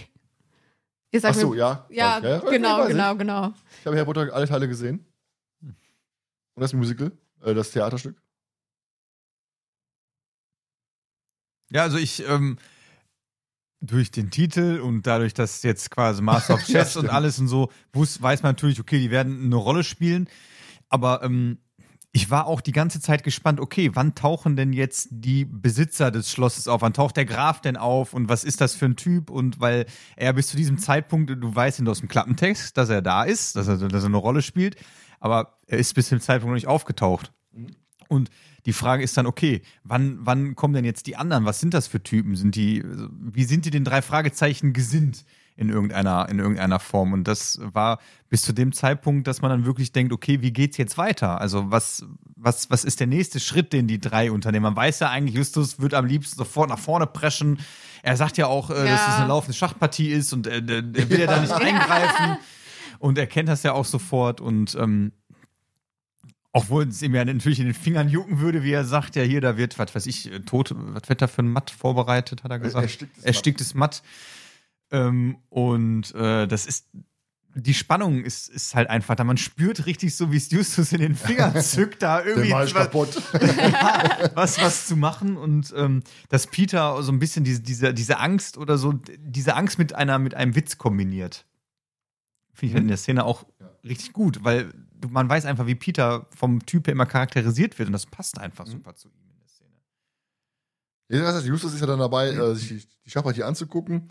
Ihr 1.12 1.22
Ach 1.24 1.34
so, 1.34 1.52
mir, 1.52 1.58
ja. 1.58 1.86
ja, 1.90 2.18
ich. 2.18 2.50
genau, 2.50 2.80
weiß 2.80 2.88
ich. 2.90 2.92
genau, 2.92 3.16
genau. 3.16 3.54
Ich 3.80 3.86
habe 3.86 3.96
Harry 3.96 4.06
Potter 4.06 4.34
alle 4.34 4.48
Teile 4.48 4.68
gesehen. 4.68 5.06
Und 5.62 6.62
das 6.62 6.74
Musical, 6.74 7.12
äh, 7.44 7.54
das 7.54 7.72
Theaterstück. 7.72 8.22
Ja, 11.72 11.84
also 11.84 11.98
ich, 11.98 12.28
ähm, 12.28 12.58
durch 13.82 14.12
den 14.12 14.32
Titel 14.32 14.80
und 14.82 15.04
dadurch, 15.08 15.34
dass 15.34 15.64
jetzt 15.64 15.92
quasi 15.92 16.22
Master 16.22 16.56
of 16.56 16.62
Ja, 16.68 16.80
Chess 16.80 16.96
und 16.98 17.04
stimmt. 17.04 17.14
alles 17.14 17.40
und 17.40 17.48
so, 17.48 17.72
weiß 17.94 18.44
man 18.44 18.52
natürlich, 18.52 18.80
okay, 18.80 19.00
die 19.00 19.12
werden 19.12 19.46
eine 19.46 19.56
Rolle 19.56 19.84
spielen. 19.84 20.30
Aber 20.90 21.24
ähm, 21.24 21.60
ich 22.16 22.30
war 22.30 22.48
auch 22.48 22.62
die 22.62 22.72
ganze 22.72 23.02
Zeit 23.02 23.26
gespannt, 23.26 23.60
okay, 23.60 23.92
wann 23.94 24.16
tauchen 24.16 24.56
denn 24.56 24.72
jetzt 24.72 25.10
die 25.12 25.44
Besitzer 25.44 26.12
des 26.12 26.32
Schlosses 26.32 26.70
auf? 26.70 26.82
Wann 26.82 26.94
taucht 26.94 27.18
der 27.18 27.26
Graf 27.26 27.60
denn 27.60 27.76
auf? 27.76 28.14
Und 28.14 28.30
was 28.30 28.46
ist 28.46 28.62
das 28.62 28.74
für 28.74 28.86
ein 28.86 28.96
Typ? 28.96 29.30
Und 29.30 29.60
weil 29.60 29.86
er 30.16 30.32
bis 30.32 30.48
zu 30.48 30.56
diesem 30.56 30.78
Zeitpunkt, 30.78 31.30
du 31.30 31.54
weißt 31.54 31.80
ihn 31.80 31.90
aus 31.90 32.00
dem 32.00 32.08
Klappentext, 32.08 32.78
dass 32.78 32.88
er 32.88 33.02
da 33.02 33.24
ist, 33.24 33.58
dass 33.58 33.68
er, 33.68 33.80
dass 33.80 34.04
er 34.04 34.08
eine 34.08 34.16
Rolle 34.16 34.42
spielt, 34.42 34.78
aber 35.20 35.60
er 35.68 35.78
ist 35.78 35.94
bis 35.94 36.08
zum 36.08 36.22
Zeitpunkt 36.22 36.52
noch 36.52 36.56
nicht 36.56 36.68
aufgetaucht. 36.68 37.34
Und 38.08 38.30
die 38.66 38.72
Frage 38.72 39.04
ist 39.04 39.18
dann, 39.18 39.26
okay, 39.26 39.62
wann, 39.84 40.20
wann 40.22 40.56
kommen 40.56 40.74
denn 40.74 40.86
jetzt 40.86 41.08
die 41.08 41.18
anderen? 41.18 41.44
Was 41.44 41.60
sind 41.60 41.74
das 41.74 41.88
für 41.88 42.02
Typen? 42.02 42.38
Sind 42.38 42.56
die, 42.56 42.82
wie 43.20 43.44
sind 43.44 43.66
die 43.66 43.72
den 43.72 43.84
drei 43.84 44.02
Fragezeichen 44.02 44.72
gesinnt 44.72 45.26
in 45.56 45.70
irgendeiner, 45.70 46.28
in 46.30 46.40
irgendeiner 46.40 46.80
Form? 46.80 47.14
Und 47.14 47.26
das 47.28 47.60
war 47.62 48.00
bis 48.30 48.42
zu 48.42 48.54
dem 48.54 48.74
Zeitpunkt, 48.74 49.28
dass 49.28 49.42
man 49.42 49.52
dann 49.52 49.66
wirklich 49.66 49.92
denkt, 49.94 50.12
okay, 50.12 50.42
wie 50.42 50.52
geht's 50.52 50.78
jetzt 50.78 50.98
weiter? 50.98 51.40
Also 51.40 51.72
was, 51.72 52.06
was, 52.36 52.70
was 52.70 52.84
ist 52.84 53.00
der 53.00 53.08
nächste 53.08 53.40
Schritt, 53.40 53.72
den 53.74 53.88
die 53.88 54.00
drei 54.00 54.32
unternehmen? 54.32 54.64
Man 54.64 54.76
weiß 54.76 55.00
ja 55.00 55.10
eigentlich, 55.10 55.36
Justus 55.36 55.80
wird 55.80 55.94
am 55.94 56.06
liebsten 56.06 56.38
sofort 56.38 56.70
nach 56.70 56.80
vorne 56.80 57.08
preschen. 57.08 57.60
Er 58.04 58.18
sagt 58.18 58.38
ja 58.38 58.48
auch, 58.48 58.70
äh, 58.70 58.74
dass 58.74 58.88
Ja. 58.88 59.08
es 59.10 59.16
eine 59.16 59.28
laufende 59.30 59.54
Schachpartie 59.58 60.10
ist 60.10 60.34
und 60.34 60.46
äh, 60.48 60.62
der, 60.62 60.82
der 60.82 61.10
will 61.10 61.20
ja 61.20 61.28
da 61.28 61.40
nicht 61.40 61.54
eingreifen. 61.54 62.38
Und 63.00 63.18
er 63.18 63.28
kennt 63.28 63.50
das 63.50 63.64
ja 63.64 63.74
auch 63.74 63.86
sofort 63.86 64.42
und 64.42 64.76
ähm, 64.76 65.12
obwohl 66.52 66.88
es 66.88 67.02
ihm 67.02 67.14
ja 67.14 67.26
natürlich 67.26 67.60
in 67.60 67.66
den 67.66 67.74
Fingern 67.74 68.08
jucken 68.08 68.40
würde, 68.40 68.64
wie 68.64 68.72
er 68.72 68.86
sagt, 68.86 69.18
ja 69.18 69.24
hier, 69.24 69.42
da 69.42 69.58
wird, 69.58 69.78
was 69.78 69.94
weiß 69.94 70.06
ich, 70.06 70.32
äh, 70.32 70.40
tot, 70.40 70.74
was 70.74 71.10
wird 71.10 71.22
da 71.22 71.28
für 71.28 71.42
ein 71.44 71.50
Matt 71.50 71.70
vorbereitet, 71.70 72.44
hat 72.44 72.52
er 72.52 72.60
gesagt. 72.60 72.84
ersticktes 72.86 73.16
Matt. 73.18 73.26
Ersticktes 73.26 73.74
Matt. 73.74 74.04
Ähm, 74.92 75.38
und 75.50 76.14
äh, 76.16 76.48
das 76.48 76.66
ist, 76.66 76.88
die 77.56 77.74
Spannung 77.74 78.24
ist, 78.24 78.50
ist 78.50 78.76
halt 78.76 78.90
einfach 78.90 79.16
da. 79.16 79.24
Man 79.24 79.38
spürt 79.38 79.86
richtig 79.86 80.16
so, 80.16 80.32
wie 80.32 80.38
es 80.38 80.52
Justus 80.52 80.92
in 80.92 81.00
den 81.00 81.16
Fingern 81.16 81.56
zückt, 81.62 82.02
da 82.02 82.24
irgendwie 82.24 82.52
was, 82.52 82.74
kaputt. 82.74 83.16
was, 84.36 84.62
was 84.62 84.88
zu 84.88 84.98
machen 84.98 85.38
und 85.38 85.74
ähm, 85.76 86.04
dass 86.30 86.48
Peter 86.48 87.02
so 87.02 87.12
ein 87.14 87.20
bisschen 87.20 87.46
diese, 87.46 87.62
diese, 87.62 87.94
diese 87.94 88.20
Angst 88.20 88.58
oder 88.58 88.78
so, 88.78 88.94
diese 89.20 89.56
Angst 89.56 89.80
mit 89.80 89.96
einer, 89.96 90.20
mit 90.20 90.34
einem 90.34 90.56
Witz 90.56 90.78
kombiniert. 90.78 91.46
Finde 92.54 92.68
ich 92.68 92.74
halt 92.74 92.84
in 92.84 92.88
der 92.90 92.98
Szene 92.98 93.24
auch 93.24 93.46
richtig 93.84 94.12
gut, 94.14 94.44
weil 94.44 94.72
man 95.10 95.30
weiß 95.30 95.46
einfach, 95.46 95.66
wie 95.66 95.76
Peter 95.76 96.28
vom 96.36 96.66
Typ 96.66 96.88
her 96.88 96.92
immer 96.92 97.06
charakterisiert 97.06 97.80
wird 97.80 97.88
und 97.88 97.94
das 97.94 98.06
passt 98.06 98.40
einfach 98.40 98.66
super 98.66 98.96
zu 98.96 99.08
ihm 99.10 99.30
in 99.30 99.38
der 99.40 99.48
Szene. 99.48 99.72
Ja, 101.10 101.22
das 101.22 101.36
heißt, 101.36 101.46
Justus 101.46 101.74
ist 101.74 101.82
ja 101.82 101.88
dann 101.88 102.00
dabei, 102.00 102.30
äh, 102.30 102.56
sich 102.56 102.68
die, 102.68 102.88
die 103.06 103.10
Schachpartie 103.10 103.44
anzugucken. 103.44 104.10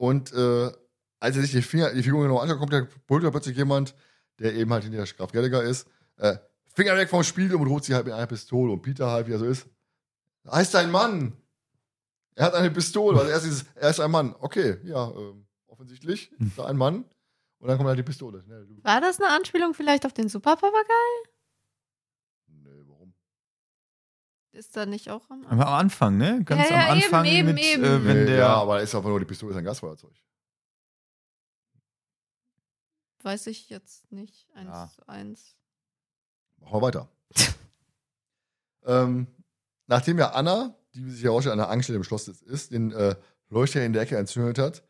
Und 0.00 0.32
äh, 0.32 0.72
als 1.18 1.36
er 1.36 1.42
sich 1.42 1.50
die, 1.50 1.60
Finger, 1.60 1.92
die 1.92 2.02
Figur 2.02 2.22
genau 2.22 2.38
anschaut, 2.38 2.58
kommt 2.58 2.72
der 2.72 2.88
brüllt 3.06 3.22
da 3.22 3.30
plötzlich 3.30 3.54
jemand, 3.54 3.94
der 4.38 4.54
eben 4.54 4.72
halt 4.72 4.82
hinter 4.82 5.04
Graf 5.04 5.30
Gallagher 5.30 5.62
ist. 5.62 5.86
Äh, 6.16 6.38
Finger 6.74 6.96
weg 6.96 7.10
vom 7.10 7.22
Spiel 7.22 7.54
und 7.54 7.68
droht 7.68 7.84
sie 7.84 7.94
halt 7.94 8.06
mit 8.06 8.14
einer 8.14 8.26
Pistole. 8.26 8.72
Und 8.72 8.80
Peter 8.80 9.10
halt, 9.10 9.26
wie 9.26 9.32
er 9.32 9.38
so 9.38 9.44
ist, 9.44 9.66
heißt 10.50 10.74
ein 10.76 10.90
Mann. 10.90 11.36
Er 12.34 12.46
hat 12.46 12.54
eine 12.54 12.70
Pistole. 12.70 13.18
Also 13.18 13.30
er 13.30 13.36
ist, 13.36 13.44
dieses, 13.44 13.64
er 13.74 13.90
ist 13.90 14.00
ein 14.00 14.10
Mann. 14.10 14.34
Okay, 14.40 14.78
ja, 14.84 15.10
ähm, 15.10 15.46
offensichtlich 15.66 16.32
ist 16.38 16.58
da 16.58 16.64
ein 16.64 16.78
Mann. 16.78 17.04
Und 17.58 17.68
dann 17.68 17.76
kommt 17.76 17.88
halt 17.90 17.98
die 17.98 18.02
Pistole. 18.02 18.42
War 18.82 19.02
das 19.02 19.20
eine 19.20 19.28
Anspielung 19.28 19.74
vielleicht 19.74 20.06
auf 20.06 20.14
den 20.14 20.30
Superpapagei? 20.30 20.94
nee, 22.46 22.84
warum? 22.86 23.12
Ist 24.60 24.76
da 24.76 24.84
nicht 24.84 25.08
auch 25.08 25.30
am 25.30 25.46
Aber 25.46 25.66
am 25.68 25.74
Anfang, 25.74 26.18
ne? 26.18 26.44
Ganz 26.44 26.68
Ja, 26.68 26.76
ja, 26.76 26.84
am 26.84 26.90
Anfang 26.90 27.24
eben, 27.24 27.48
eben, 27.48 27.54
mit, 27.54 27.64
eben. 27.64 27.82
Äh, 27.82 28.04
wenn 28.04 28.18
nee, 28.18 28.26
der. 28.26 28.36
ja, 28.40 28.54
aber 28.56 28.82
ist 28.82 28.94
einfach 28.94 29.08
nur 29.08 29.18
die 29.18 29.24
Pistole, 29.24 29.52
ist 29.52 29.56
ein 29.56 29.64
Gasfeuerzeug. 29.64 30.12
Weiß 33.22 33.46
ich 33.46 33.70
jetzt 33.70 34.12
nicht. 34.12 34.46
Eins 34.52 34.68
Ja. 34.68 34.90
zu 34.94 35.08
eins. 35.08 35.56
Machen 36.58 36.74
wir 36.74 36.82
weiter. 36.82 37.08
ähm, 38.84 39.28
nachdem 39.86 40.18
ja 40.18 40.32
Anna, 40.32 40.74
die 40.92 41.08
sich 41.10 41.22
ja 41.22 41.30
auch 41.30 41.40
schon 41.40 41.52
an 41.52 41.58
der 41.58 41.70
Angststelle 41.70 41.96
im 41.96 42.04
Schloss 42.04 42.28
ist, 42.28 42.42
ist, 42.42 42.72
den 42.72 42.92
äh, 42.92 43.16
Leuchter 43.48 43.82
in 43.82 43.94
der 43.94 44.02
Ecke 44.02 44.18
entzündet 44.18 44.58
hat, 44.58 44.82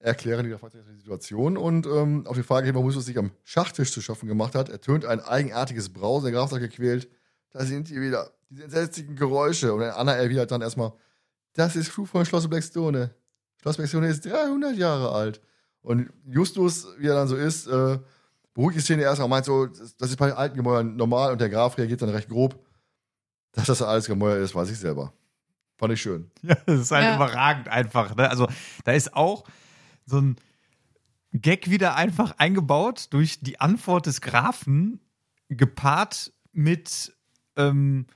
erklären 0.00 0.42
die 0.42 0.50
der 0.50 0.58
Fahrzeuge 0.58 0.90
die 0.90 0.96
Situation 0.98 1.56
und 1.56 1.86
ähm, 1.86 2.26
auf 2.26 2.34
die 2.36 2.42
Frage, 2.42 2.74
warum 2.74 2.86
Justus 2.86 3.06
sich 3.06 3.18
am 3.18 3.30
Schachtisch 3.44 3.92
zu 3.92 4.00
schaffen 4.02 4.26
gemacht 4.26 4.56
hat, 4.56 4.68
ertönt 4.68 5.04
ein 5.04 5.20
eigenartiges 5.20 5.92
Brausen, 5.92 6.24
der 6.24 6.32
Graf 6.40 6.50
sagt 6.50 6.62
gequält, 6.62 7.08
da 7.50 7.64
sind 7.64 7.88
die 7.88 8.00
wieder, 8.00 8.32
diese 8.48 8.64
entsetzlichen 8.64 9.16
Geräusche 9.16 9.72
und 9.74 9.82
Anna 9.82 10.12
erwidert 10.12 10.50
dann 10.50 10.62
erstmal, 10.62 10.92
das 11.54 11.76
ist 11.76 11.88
Fluch 11.88 12.08
von 12.08 12.24
Schloss 12.24 12.48
Blackstone. 12.48 13.14
Schloss 13.60 13.76
Blackstone 13.76 14.06
ist 14.08 14.24
300 14.26 14.76
Jahre 14.76 15.12
alt. 15.12 15.40
Und 15.82 16.10
Justus, 16.26 16.86
wie 16.98 17.06
er 17.08 17.14
dann 17.14 17.28
so 17.28 17.36
ist, 17.36 17.66
äh, 17.66 17.98
beruhigt 18.54 18.76
die 18.78 18.82
Szene 18.82 19.02
erstmal 19.02 19.24
und 19.26 19.30
meint 19.30 19.44
so, 19.46 19.66
das 19.66 19.96
das 19.96 20.10
ist 20.10 20.16
bei 20.16 20.32
alten 20.34 20.56
Gemäuern 20.56 20.96
normal 20.96 21.32
und 21.32 21.40
der 21.40 21.48
Graf 21.48 21.78
reagiert 21.78 22.02
dann 22.02 22.08
recht 22.10 22.28
grob. 22.28 22.58
Dass 23.52 23.66
das 23.66 23.80
alles 23.82 24.06
Gemäuer 24.06 24.36
ist, 24.38 24.54
weiß 24.54 24.70
ich 24.70 24.78
selber. 24.78 25.12
Fand 25.78 25.92
ich 25.92 26.00
schön. 26.02 26.30
Ja, 26.42 26.56
das 26.66 26.80
ist 26.80 26.90
halt 26.90 27.04
Ja. 27.04 27.16
überragend 27.16 27.68
einfach. 27.68 28.14
Ne? 28.16 28.28
Also 28.28 28.48
da 28.84 28.92
ist 28.92 29.14
auch 29.14 29.44
so 30.06 30.18
ein 30.20 30.36
Gag 31.32 31.70
wieder 31.70 31.96
einfach 31.96 32.32
eingebaut 32.38 33.08
durch 33.10 33.40
die 33.40 33.60
Antwort 33.60 34.06
des 34.06 34.20
Grafen, 34.20 35.00
gepaart 35.48 36.32
mit, 36.52 37.14
ähm, 37.56 38.06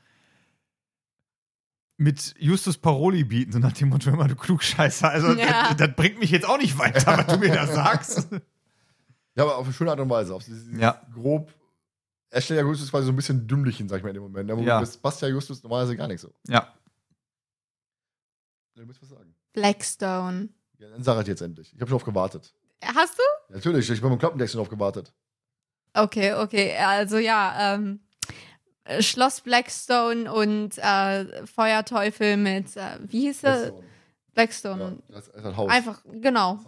mit 2.01 2.35
Justus 2.39 2.79
Paroli 2.79 3.25
bieten, 3.25 3.53
so 3.53 3.59
nach 3.59 3.73
dem 3.73 3.91
Motto, 3.91 4.09
immer 4.11 4.27
du 4.27 4.35
Klugscheißer. 4.35 5.09
Also 5.11 5.33
Ja. 5.35 5.69
das, 5.69 5.77
das 5.77 5.97
bringt 5.97 6.19
mich 6.19 6.31
jetzt 6.31 6.47
auch 6.49 6.57
nicht 6.59 6.79
weiter, 6.79 7.19
was 7.19 7.27
du 7.27 7.39
mir 7.39 7.53
da 7.55 7.67
sagst. 7.67 8.29
Ja, 9.37 9.45
aber 9.45 9.59
auf 9.59 9.65
eine 9.65 9.73
schöne 9.73 9.93
Art 9.93 10.01
und 10.01 10.11
Weise. 10.11 10.35
Auf 10.35 10.45
dieses, 10.45 10.67
Ja. 10.77 11.01
grob. 11.15 11.55
Er 12.31 12.41
stellt 12.41 12.59
ja 12.61 12.67
Justus 12.67 12.91
quasi 12.91 13.07
so 13.07 13.12
ein 13.12 13.17
bisschen 13.17 13.47
dümmlich 13.47 13.77
hin, 13.77 13.89
sag 13.89 13.99
ich 13.99 14.03
mal 14.03 14.09
in 14.09 14.15
dem 14.15 14.25
Moment. 14.25 14.49
ne? 14.49 14.61
Ja. 14.65 14.81
Das 14.81 14.97
passt 14.97 15.23
ja 15.23 15.29
Justus 15.29 15.62
normalerweise 15.62 15.97
gar 15.97 16.09
nicht 16.09 16.20
so. 16.20 16.35
Ja. 16.49 16.75
Du 18.75 18.85
musst 18.85 19.01
was 19.03 19.09
sagen. 19.11 19.35
Blackstone. 19.53 20.49
Ja, 20.79 20.89
dann 20.91 21.03
sag 21.05 21.20
ich 21.23 21.29
jetzt 21.29 21.43
endlich. 21.43 21.69
Ich 21.75 21.81
habe 21.81 21.89
schon 21.89 21.99
drauf 21.99 22.05
gewartet. 22.05 22.53
Hast 22.83 23.19
du? 23.19 23.55
Natürlich, 23.55 23.89
ich 23.89 24.01
bin 24.01 24.11
beim 24.11 24.19
Klappentext 24.19 24.53
schon 24.53 24.59
drauf 24.59 24.69
gewartet. 24.69 25.12
Okay, 25.95 26.35
okay. 26.35 26.77
Also 26.77 27.19
ja, 27.19 27.75
ähm, 27.75 28.01
äh, 28.03 28.09
Schloss 29.00 29.41
Blackstone 29.42 30.33
und 30.33 30.78
äh, 30.78 31.47
Feuerteufel 31.47 32.36
mit, 32.36 32.76
äh, 32.76 32.99
wie 33.02 33.23
hieß 33.23 33.44
er? 33.44 33.73
Blackstone. 34.34 35.02
Ja, 35.09 35.15
das 35.15 35.28
ist 35.28 35.44
ein 35.44 35.57
Haus. 35.57 35.70
Einfach, 35.70 36.02
genau. 36.05 36.59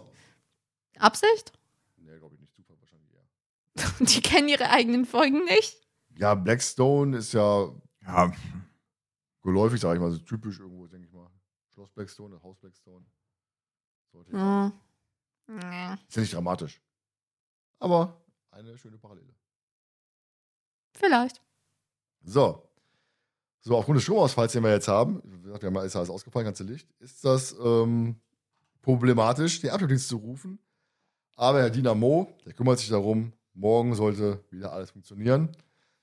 Absicht? 0.99 1.53
Nee, 1.97 2.17
glaube 2.17 2.35
ich 2.35 2.41
nicht. 2.41 2.53
Zufall 2.55 2.77
wahrscheinlich 2.79 3.11
eher. 3.13 4.05
Die 4.05 4.21
kennen 4.21 4.47
ihre 4.47 4.69
eigenen 4.69 5.05
Folgen 5.05 5.43
nicht. 5.45 5.77
Ja, 6.17 6.35
Blackstone 6.35 7.17
ist 7.17 7.33
ja 7.33 7.69
Ja, 8.05 8.31
geläufig, 9.41 9.81
sag 9.81 9.95
ich 9.95 10.01
mal, 10.01 10.11
so 10.11 10.19
typisch 10.19 10.59
irgendwo, 10.59 10.87
denke 10.87 11.07
ich 11.07 11.13
mal. 11.13 11.29
Schloss 11.73 11.89
Blackstone, 11.91 12.41
Haus 12.43 12.57
Blackstone. 12.59 13.05
Sollte 14.11 14.29
ich. 14.29 14.37
Hm. 14.37 14.71
Nee. 15.47 15.93
Ist 16.07 16.15
ja 16.15 16.21
nicht 16.21 16.33
dramatisch. 16.33 16.81
Aber 17.79 18.21
eine 18.51 18.77
schöne 18.77 18.97
Parallele. 18.97 19.33
Vielleicht. 20.93 21.41
So. 22.23 22.69
So, 23.61 23.77
aufgrund 23.77 23.97
des 23.97 24.03
Stromausfalls, 24.03 24.51
den 24.51 24.63
wir 24.63 24.71
jetzt 24.71 24.87
haben, 24.87 25.21
wie 25.23 25.43
gesagt, 25.43 25.63
wir 25.63 25.73
haben 25.73 25.85
ist 25.85 25.95
alles 25.95 26.09
ausgefallen, 26.09 26.45
ganze 26.45 26.63
Licht, 26.63 26.89
ist 26.99 27.23
das 27.23 27.55
ähm, 27.63 28.19
problematisch, 28.81 29.61
den 29.61 29.69
Abschlussdienst 29.69 30.09
zu 30.09 30.17
rufen. 30.17 30.59
Aber 31.35 31.61
Herr 31.61 31.69
Dynamo, 31.69 32.35
der 32.45 32.53
kümmert 32.53 32.79
sich 32.79 32.89
darum, 32.89 33.31
morgen 33.53 33.95
sollte 33.95 34.43
wieder 34.49 34.73
alles 34.73 34.91
funktionieren. 34.91 35.49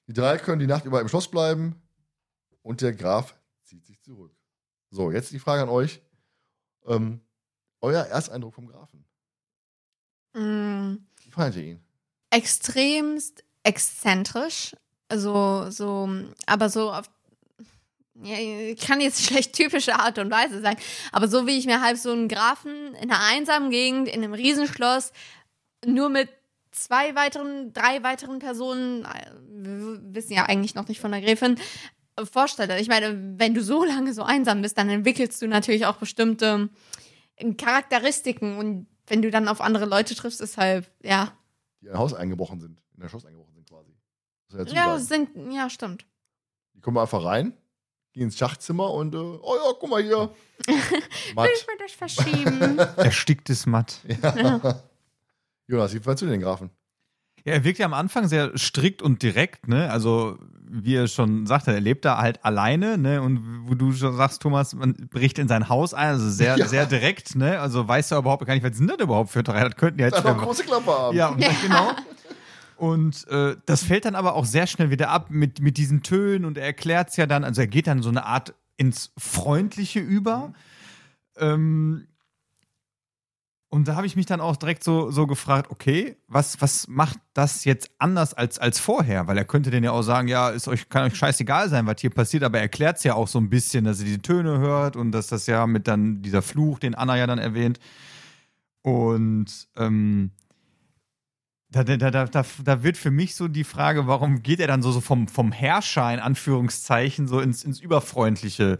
Die 0.06 0.14
drei 0.14 0.38
können 0.38 0.58
die 0.58 0.66
Nacht 0.66 0.86
über 0.86 1.00
im 1.02 1.08
Schloss 1.08 1.30
bleiben 1.30 1.76
und 2.62 2.80
der 2.80 2.94
Graf 2.94 3.34
zieht 3.62 3.84
sich 3.84 4.00
zurück. 4.00 4.32
So, 4.90 5.10
jetzt 5.10 5.30
die 5.32 5.38
Frage 5.38 5.62
an 5.62 5.68
euch. 5.68 6.00
Ähm, 6.86 7.20
euer 7.82 8.04
Ersteindruck 8.04 8.54
vom 8.54 8.66
Grafen. 8.66 9.04
Mm. 10.32 10.96
Wie 11.22 11.30
fandet 11.30 11.56
ihr 11.56 11.64
ihn? 11.72 11.84
extremst 12.30 13.44
exzentrisch. 13.62 14.74
Also, 15.10 15.70
so, 15.70 16.08
aber 16.46 16.68
so 16.68 16.92
auf. 16.92 17.10
Ja, 18.22 18.36
kann 18.74 19.00
jetzt 19.00 19.24
schlecht 19.24 19.54
typische 19.54 19.94
Art 19.94 20.18
und 20.18 20.30
Weise 20.30 20.60
sein, 20.60 20.76
aber 21.10 21.26
so 21.26 21.46
wie 21.46 21.56
ich 21.56 21.64
mir 21.64 21.80
halb 21.80 21.96
so 21.96 22.12
einen 22.12 22.28
Grafen 22.28 22.94
in 22.94 23.10
einer 23.10 23.20
einsamen 23.20 23.70
Gegend, 23.70 24.08
in 24.08 24.22
einem 24.22 24.34
Riesenschloss, 24.34 25.12
nur 25.86 26.10
mit 26.10 26.28
zwei 26.70 27.14
weiteren, 27.14 27.72
drei 27.72 28.02
weiteren 28.02 28.38
Personen, 28.38 29.04
äh, 29.04 29.30
wir 29.48 30.14
wissen 30.14 30.34
ja 30.34 30.44
eigentlich 30.44 30.74
noch 30.74 30.86
nicht 30.88 31.00
von 31.00 31.12
der 31.12 31.22
Gräfin, 31.22 31.58
äh, 32.16 32.26
vorstelle. 32.26 32.78
Ich 32.78 32.88
meine, 32.88 33.38
wenn 33.38 33.54
du 33.54 33.62
so 33.62 33.84
lange 33.84 34.12
so 34.12 34.22
einsam 34.22 34.60
bist, 34.62 34.76
dann 34.76 34.90
entwickelst 34.90 35.40
du 35.40 35.48
natürlich 35.48 35.86
auch 35.86 35.96
bestimmte 35.96 36.68
Charakteristiken 37.56 38.58
und 38.58 38.86
wenn 39.06 39.22
du 39.22 39.30
dann 39.30 39.48
auf 39.48 39.62
andere 39.62 39.86
Leute 39.86 40.14
triffst, 40.14 40.42
ist 40.42 40.58
halt, 40.58 40.90
ja, 41.02 41.32
Die 41.80 41.86
in 41.86 41.92
ein 41.92 41.98
Haus 41.98 42.12
eingebrochen 42.12 42.60
sind, 42.60 42.78
in 42.96 43.02
ein 43.02 43.08
Schloss 43.08 43.24
eingebrochen 43.24 43.49
Ja, 44.52 44.98
sagen. 44.98 45.28
sind, 45.34 45.52
ja, 45.52 45.70
stimmt. 45.70 46.04
Die 46.74 46.80
kommen 46.80 46.98
einfach 46.98 47.24
rein, 47.24 47.52
gehen 48.12 48.24
ins 48.24 48.38
Schachzimmer 48.38 48.90
und, 48.92 49.14
äh, 49.14 49.18
oh 49.18 49.54
ja, 49.56 49.72
guck 49.78 49.90
mal 49.90 50.02
hier. 50.02 50.30
Matt. 51.34 51.48
Ich 51.54 51.66
will 51.66 51.76
das 51.78 51.92
verschieben. 51.92 52.78
ersticktes 52.96 53.66
Matt. 53.66 54.00
Jonas, 55.66 55.94
wie 55.94 56.00
fandst 56.00 56.22
du 56.22 56.26
den 56.26 56.40
Grafen? 56.40 56.70
Ja, 57.44 57.54
er 57.54 57.64
wirkt 57.64 57.78
ja 57.78 57.86
am 57.86 57.94
Anfang 57.94 58.28
sehr 58.28 58.56
strikt 58.58 59.00
und 59.00 59.22
direkt, 59.22 59.66
ne? 59.66 59.90
Also, 59.90 60.36
wie 60.68 60.94
er 60.96 61.08
schon 61.08 61.46
sagte, 61.46 61.72
er 61.72 61.80
lebt 61.80 62.04
da 62.04 62.18
halt 62.18 62.44
alleine, 62.44 62.98
ne? 62.98 63.22
Und 63.22 63.66
wo 63.66 63.74
du 63.74 63.92
schon 63.92 64.14
sagst, 64.14 64.42
Thomas, 64.42 64.74
man 64.74 64.92
bricht 65.10 65.38
in 65.38 65.48
sein 65.48 65.68
Haus 65.70 65.94
ein, 65.94 66.08
also 66.10 66.28
sehr, 66.28 66.58
Ja. 66.58 66.66
sehr 66.66 66.84
direkt, 66.84 67.36
ne? 67.36 67.58
Also 67.60 67.88
weiß 67.88 68.10
er 68.10 68.18
überhaupt 68.18 68.44
gar 68.44 68.52
nicht, 68.54 68.62
was 68.62 68.76
sind 68.76 68.88
das 68.90 68.98
überhaupt 68.98 69.30
für 69.30 69.42
drei? 69.42 69.64
Das 69.64 69.76
könnten 69.76 70.00
ja 70.00 70.06
jetzt 70.06 70.18
für- 70.20 70.34
große 70.34 70.64
Klappe 70.64 70.90
haben. 70.90 71.16
Ja, 71.16 71.28
und, 71.28 71.38
genau. 71.62 71.92
Und 72.80 73.28
äh, 73.28 73.56
das 73.66 73.82
fällt 73.82 74.06
dann 74.06 74.14
aber 74.14 74.34
auch 74.34 74.46
sehr 74.46 74.66
schnell 74.66 74.88
wieder 74.88 75.10
ab 75.10 75.26
mit, 75.28 75.60
mit 75.60 75.76
diesen 75.76 76.02
Tönen 76.02 76.46
und 76.46 76.56
er 76.56 76.64
erklärt 76.64 77.10
es 77.10 77.16
ja 77.18 77.26
dann, 77.26 77.44
also 77.44 77.60
er 77.60 77.66
geht 77.66 77.86
dann 77.86 78.00
so 78.00 78.08
eine 78.08 78.24
Art 78.24 78.54
ins 78.78 79.12
Freundliche 79.18 80.00
über. 80.00 80.54
Ähm, 81.36 82.06
und 83.68 83.86
da 83.86 83.96
habe 83.96 84.06
ich 84.06 84.16
mich 84.16 84.24
dann 84.24 84.40
auch 84.40 84.56
direkt 84.56 84.82
so, 84.82 85.10
so 85.10 85.26
gefragt, 85.26 85.70
okay, 85.70 86.16
was, 86.26 86.62
was 86.62 86.88
macht 86.88 87.18
das 87.34 87.66
jetzt 87.66 87.90
anders 87.98 88.32
als, 88.32 88.58
als 88.58 88.80
vorher? 88.80 89.26
Weil 89.26 89.36
er 89.36 89.44
könnte 89.44 89.70
denn 89.70 89.84
ja 89.84 89.90
auch 89.90 90.00
sagen, 90.00 90.26
ja, 90.28 90.48
ist 90.48 90.66
euch, 90.66 90.88
kann 90.88 91.04
euch 91.04 91.18
scheißegal 91.18 91.68
sein, 91.68 91.86
was 91.86 92.00
hier 92.00 92.08
passiert, 92.08 92.44
aber 92.44 92.56
er 92.56 92.62
erklärt 92.62 92.96
es 92.96 93.04
ja 93.04 93.12
auch 93.12 93.28
so 93.28 93.38
ein 93.38 93.50
bisschen, 93.50 93.84
dass 93.84 93.98
er 93.98 94.06
diese 94.06 94.22
Töne 94.22 94.58
hört 94.58 94.96
und 94.96 95.12
dass 95.12 95.26
das 95.26 95.46
ja 95.46 95.66
mit 95.66 95.86
dann 95.86 96.22
dieser 96.22 96.40
Fluch, 96.40 96.78
den 96.78 96.94
Anna 96.94 97.18
ja 97.18 97.26
dann 97.26 97.38
erwähnt. 97.38 97.78
Und 98.80 99.68
ähm, 99.76 100.30
da, 101.72 101.84
da, 101.84 101.96
da, 101.96 102.24
da, 102.26 102.44
da 102.64 102.82
wird 102.82 102.96
für 102.96 103.10
mich 103.10 103.36
so 103.36 103.46
die 103.46 103.64
Frage, 103.64 104.06
warum 104.06 104.42
geht 104.42 104.60
er 104.60 104.66
dann 104.66 104.82
so, 104.82 104.90
so 104.90 105.00
vom, 105.00 105.28
vom 105.28 105.52
Herrscher 105.52 106.12
in 106.12 106.18
Anführungszeichen 106.18 107.28
so 107.28 107.40
ins, 107.40 107.62
ins 107.62 107.80
Überfreundliche 107.80 108.78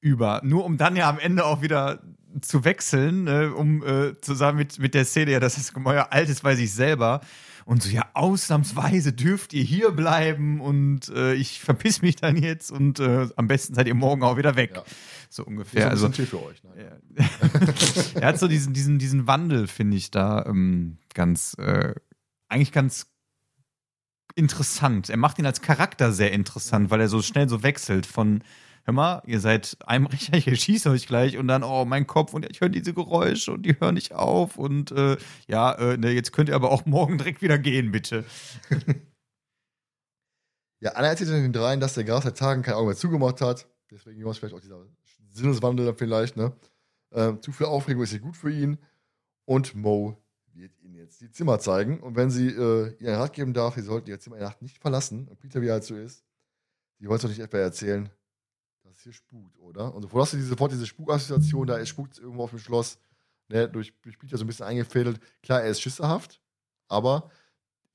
über? 0.00 0.40
Nur 0.44 0.64
um 0.64 0.76
dann 0.76 0.94
ja 0.94 1.08
am 1.08 1.18
Ende 1.18 1.44
auch 1.44 1.62
wieder 1.62 2.00
zu 2.40 2.64
wechseln, 2.64 3.26
äh, 3.26 3.46
um 3.46 3.84
äh, 3.84 4.20
zusammen 4.20 4.58
mit, 4.58 4.78
mit 4.78 4.94
der 4.94 5.04
Szene, 5.04 5.32
ja, 5.32 5.40
dass 5.40 5.56
das 5.56 5.72
Gemäuer 5.72 6.12
alt 6.12 6.28
ist 6.28 6.42
bei 6.42 6.54
sich 6.54 6.72
selber. 6.72 7.20
Und 7.64 7.82
so, 7.82 7.90
ja, 7.90 8.06
ausnahmsweise 8.14 9.12
dürft 9.12 9.52
ihr 9.52 9.62
hier 9.62 9.90
bleiben 9.90 10.60
und 10.60 11.10
äh, 11.10 11.34
ich 11.34 11.60
verpiss 11.60 12.00
mich 12.00 12.16
dann 12.16 12.36
jetzt 12.36 12.70
und 12.70 12.98
äh, 12.98 13.28
am 13.36 13.46
besten 13.46 13.74
seid 13.74 13.86
ihr 13.88 13.94
morgen 13.94 14.22
auch 14.22 14.38
wieder 14.38 14.56
weg. 14.56 14.72
Ja. 14.74 14.84
So 15.28 15.42
Ist 15.42 15.48
ungefähr. 15.48 15.86
ein 15.86 15.90
Also, 15.90 16.08
Tee 16.08 16.24
für 16.24 16.42
euch. 16.42 16.62
Nein. 16.62 17.28
er 18.14 18.28
hat 18.28 18.38
so 18.38 18.48
diesen, 18.48 18.72
diesen, 18.72 18.98
diesen 18.98 19.26
Wandel, 19.26 19.66
finde 19.66 19.98
ich, 19.98 20.10
da 20.10 20.46
ähm, 20.46 20.96
ganz, 21.12 21.54
äh, 21.58 21.94
eigentlich 22.48 22.72
ganz 22.72 23.06
interessant. 24.34 25.10
Er 25.10 25.16
macht 25.16 25.38
ihn 25.38 25.46
als 25.46 25.60
Charakter 25.60 26.12
sehr 26.12 26.32
interessant, 26.32 26.90
weil 26.90 27.00
er 27.00 27.08
so 27.08 27.22
schnell 27.22 27.48
so 27.48 27.62
wechselt 27.62 28.06
von, 28.06 28.42
hör 28.84 28.94
mal, 28.94 29.22
ihr 29.26 29.40
seid 29.40 29.76
einbrecher, 29.84 30.34
ich 30.34 30.46
erschieße 30.48 30.90
euch 30.90 31.06
gleich 31.06 31.36
und 31.36 31.48
dann, 31.48 31.64
oh, 31.64 31.84
mein 31.84 32.06
Kopf 32.06 32.34
und 32.34 32.48
ich 32.50 32.60
höre 32.60 32.68
diese 32.68 32.94
Geräusche 32.94 33.52
und 33.52 33.64
die 33.64 33.78
hören 33.80 33.94
nicht 33.94 34.14
auf 34.14 34.56
und 34.56 34.92
äh, 34.92 35.16
ja, 35.48 35.72
äh, 35.72 35.96
ne, 35.96 36.12
jetzt 36.12 36.32
könnt 36.32 36.48
ihr 36.48 36.54
aber 36.54 36.70
auch 36.70 36.86
morgen 36.86 37.18
direkt 37.18 37.42
wieder 37.42 37.58
gehen, 37.58 37.92
bitte. 37.92 38.24
Ja, 40.80 40.92
Anna 40.92 41.08
erzählt 41.08 41.30
den 41.30 41.52
dreien, 41.52 41.80
dass 41.80 41.94
der 41.94 42.04
Graf 42.04 42.22
seit 42.22 42.38
Tagen 42.38 42.62
kein 42.62 42.74
Auge 42.74 42.86
mehr 42.86 42.96
zugemacht 42.96 43.40
hat. 43.40 43.66
Deswegen 43.90 44.22
war 44.24 44.30
es 44.30 44.38
vielleicht 44.38 44.54
auch 44.54 44.60
dieser 44.60 44.84
Sinneswandel 45.30 45.92
vielleicht, 45.96 46.36
ne? 46.36 46.52
Ähm, 47.12 47.42
zu 47.42 47.52
viel 47.52 47.66
Aufregung 47.66 48.04
ist 48.04 48.12
nicht 48.12 48.22
gut 48.22 48.36
für 48.36 48.52
ihn. 48.52 48.78
Und 49.44 49.74
Mo 49.74 50.22
wird 50.58 50.78
ihnen 50.80 50.94
jetzt 50.94 51.20
die 51.20 51.30
Zimmer 51.30 51.58
zeigen. 51.58 52.00
Und 52.00 52.16
wenn 52.16 52.30
sie 52.30 52.48
äh, 52.48 52.94
ihren 52.98 53.14
Rat 53.14 53.32
geben 53.32 53.54
darf, 53.54 53.74
sie 53.74 53.82
sollten 53.82 54.10
ihr 54.10 54.20
Zimmer 54.20 54.36
in 54.36 54.40
der 54.40 54.48
Nacht 54.50 54.62
nicht 54.62 54.78
verlassen. 54.78 55.28
Und 55.28 55.38
Peter, 55.40 55.62
wie 55.62 55.68
er 55.68 55.74
halt 55.74 55.84
so 55.84 55.96
ist, 55.96 56.24
die 56.98 57.08
wollte 57.08 57.22
doch 57.22 57.30
nicht 57.30 57.40
etwa 57.40 57.58
erzählen, 57.58 58.10
dass 58.82 58.96
es 58.96 59.02
hier 59.02 59.12
spukt, 59.12 59.58
oder? 59.58 59.94
Und 59.94 60.02
sofort 60.02 60.22
hast 60.22 60.32
du 60.32 60.36
diese, 60.36 60.48
sofort 60.48 60.72
diese 60.72 60.86
Spukassoziation, 60.86 61.66
da 61.66 61.84
spukt 61.86 62.14
es 62.14 62.18
irgendwo 62.18 62.44
auf 62.44 62.50
dem 62.50 62.58
Schloss, 62.58 62.98
ne, 63.48 63.68
durch, 63.68 63.94
durch 64.02 64.18
Peter 64.18 64.36
so 64.36 64.44
ein 64.44 64.46
bisschen 64.46 64.66
eingefädelt. 64.66 65.20
Klar, 65.42 65.62
er 65.62 65.70
ist 65.70 65.80
schisserhaft, 65.80 66.40
aber 66.88 67.30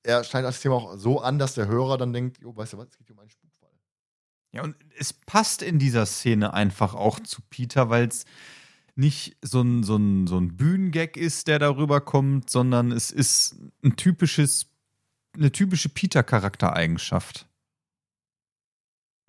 er 0.02 0.24
schneidet 0.24 0.48
das 0.48 0.60
Thema 0.60 0.76
auch 0.76 0.96
so 0.96 1.20
an, 1.20 1.38
dass 1.38 1.54
der 1.54 1.66
Hörer 1.66 1.98
dann 1.98 2.12
denkt, 2.12 2.38
jo, 2.40 2.54
weißt 2.56 2.74
du 2.74 2.78
was, 2.78 2.88
es 2.88 2.96
geht 2.96 3.06
hier 3.06 3.16
um 3.16 3.20
einen 3.20 3.30
Spukfall. 3.30 3.70
Ja, 4.52 4.62
und 4.62 4.76
es 4.98 5.12
passt 5.12 5.62
in 5.62 5.78
dieser 5.78 6.06
Szene 6.06 6.54
einfach 6.54 6.94
auch 6.94 7.20
zu 7.20 7.42
Peter, 7.50 7.90
weil 7.90 8.08
es 8.08 8.24
nicht 8.96 9.36
so 9.42 9.60
ein, 9.60 9.82
so, 9.82 9.96
ein, 9.96 10.26
so 10.26 10.38
ein 10.38 10.56
Bühnengag 10.56 11.16
ist, 11.16 11.48
der 11.48 11.58
darüber 11.58 12.00
kommt, 12.00 12.48
sondern 12.50 12.92
es 12.92 13.10
ist 13.10 13.56
ein 13.82 13.96
typisches, 13.96 14.66
eine 15.36 15.50
typische 15.50 15.88
Peter-Charaktereigenschaft. 15.88 17.48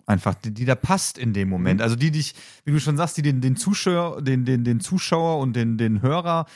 Einfach, 0.08 0.34
die, 0.34 0.54
die 0.54 0.64
da 0.64 0.76
passt 0.76 1.18
in 1.18 1.32
dem 1.32 1.48
Moment. 1.48 1.82
Also 1.82 1.96
die 1.96 2.12
dich, 2.12 2.34
wie 2.64 2.70
du 2.70 2.78
schon 2.78 2.96
sagst, 2.96 3.16
die 3.16 3.22
den, 3.22 3.40
den 3.40 3.56
Zuschauer, 3.56 4.22
den, 4.22 4.44
den, 4.44 4.62
den 4.62 4.78
Zuschauer 4.78 5.40
und 5.40 5.54
den, 5.56 5.78
den 5.78 6.00
Hörer 6.00 6.46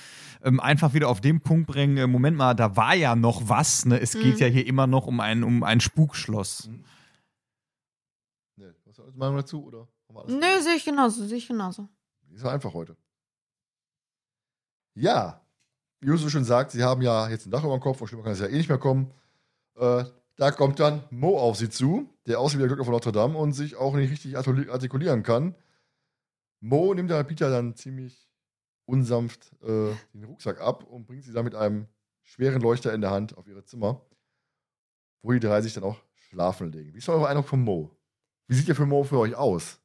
ähm, 0.44 0.60
einfach 0.60 0.94
wieder 0.94 1.08
auf 1.08 1.20
den 1.20 1.40
Punkt 1.40 1.66
bringen, 1.66 1.96
äh, 1.96 2.06
Moment 2.06 2.36
mal, 2.36 2.54
da 2.54 2.76
war 2.76 2.94
ja 2.94 3.16
noch 3.16 3.48
was, 3.48 3.86
ne? 3.86 3.98
Es 4.00 4.12
geht 4.12 4.36
Mhm. 4.36 4.40
ja 4.40 4.46
hier 4.46 4.66
immer 4.68 4.86
noch 4.86 5.08
um 5.08 5.18
ein, 5.18 5.42
um 5.42 5.64
ein 5.64 5.80
Spukschloss. 5.80 6.70
Ne, 8.56 8.72
was 8.84 8.98
hast 8.98 9.08
du 9.08 9.18
Meinung 9.18 9.36
dazu? 9.38 9.64
Oder 9.64 9.88
haben 10.08 10.14
wir 10.14 10.20
alles 10.22 10.34
Nö, 10.34 10.62
sehe 10.62 10.76
ich 10.76 10.84
genauso, 10.84 11.26
sehe 11.26 11.38
ich 11.38 11.48
genauso. 11.48 11.88
Ist 12.32 12.44
einfach 12.44 12.74
heute. 12.74 12.96
Ja, 14.94 15.44
wie 16.00 16.08
Justus 16.08 16.32
schon 16.32 16.44
sagt, 16.44 16.70
sie 16.70 16.82
haben 16.82 17.02
ja 17.02 17.28
jetzt 17.28 17.46
ein 17.46 17.50
Dach 17.50 17.64
über 17.64 17.76
dem 17.76 17.80
Kopf 17.80 18.00
und 18.00 18.08
schlimmer 18.08 18.24
kann 18.24 18.32
es 18.32 18.40
ja 18.40 18.46
eh 18.46 18.56
nicht 18.56 18.68
mehr 18.68 18.78
kommen. 18.78 19.12
Äh, 19.76 20.04
da 20.36 20.50
kommt 20.50 20.80
dann 20.80 21.04
Mo 21.10 21.38
auf 21.38 21.56
sie 21.56 21.68
zu, 21.68 22.08
der 22.26 22.40
aussieht 22.40 22.58
wie 22.58 22.62
der 22.62 22.68
Glöckner 22.68 22.84
von 22.84 22.94
Notre 22.94 23.12
Dame 23.12 23.36
und 23.36 23.52
sich 23.52 23.76
auch 23.76 23.94
nicht 23.94 24.10
richtig 24.10 24.36
artikuli- 24.38 24.70
artikulieren 24.70 25.22
kann. 25.22 25.54
Mo 26.60 26.94
nimmt 26.94 27.10
dann 27.10 27.26
Peter 27.26 27.50
dann 27.50 27.74
ziemlich 27.74 28.30
unsanft 28.86 29.52
äh, 29.62 29.94
den 30.12 30.24
Rucksack 30.24 30.60
ab 30.60 30.84
und 30.84 31.06
bringt 31.06 31.24
sie 31.24 31.32
dann 31.32 31.44
mit 31.44 31.54
einem 31.54 31.86
schweren 32.22 32.62
Leuchter 32.62 32.92
in 32.92 33.00
der 33.00 33.10
Hand 33.10 33.36
auf 33.36 33.46
ihre 33.46 33.64
Zimmer, 33.64 34.04
wo 35.22 35.32
die 35.32 35.40
drei 35.40 35.60
sich 35.62 35.74
dann 35.74 35.84
auch 35.84 36.00
schlafen 36.14 36.72
legen. 36.72 36.94
Wie 36.94 36.98
ist 36.98 37.08
eure 37.08 37.28
Eindruck 37.28 37.48
von 37.48 37.62
Mo? 37.62 37.90
Wie 38.46 38.54
sieht 38.54 38.68
der 38.68 38.74
für 38.74 38.86
Mo 38.86 39.04
für 39.04 39.18
euch 39.18 39.34
aus? 39.34 39.80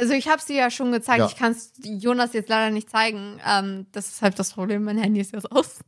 Also 0.00 0.14
ich 0.14 0.28
habe 0.28 0.40
sie 0.40 0.56
ja 0.56 0.70
schon 0.70 0.90
gezeigt. 0.92 1.18
Ja. 1.20 1.26
Ich 1.26 1.36
kann 1.36 1.52
es 1.52 1.72
Jonas 1.82 2.32
jetzt 2.32 2.48
leider 2.48 2.70
nicht 2.72 2.88
zeigen. 2.90 3.38
Ähm, 3.46 3.86
das 3.92 4.08
ist 4.08 4.22
halt 4.22 4.38
das 4.38 4.54
Problem. 4.54 4.82
Mein 4.84 4.96
Handy 4.98 5.20
ist 5.20 5.32
jetzt 5.32 5.50
aus. 5.52 5.80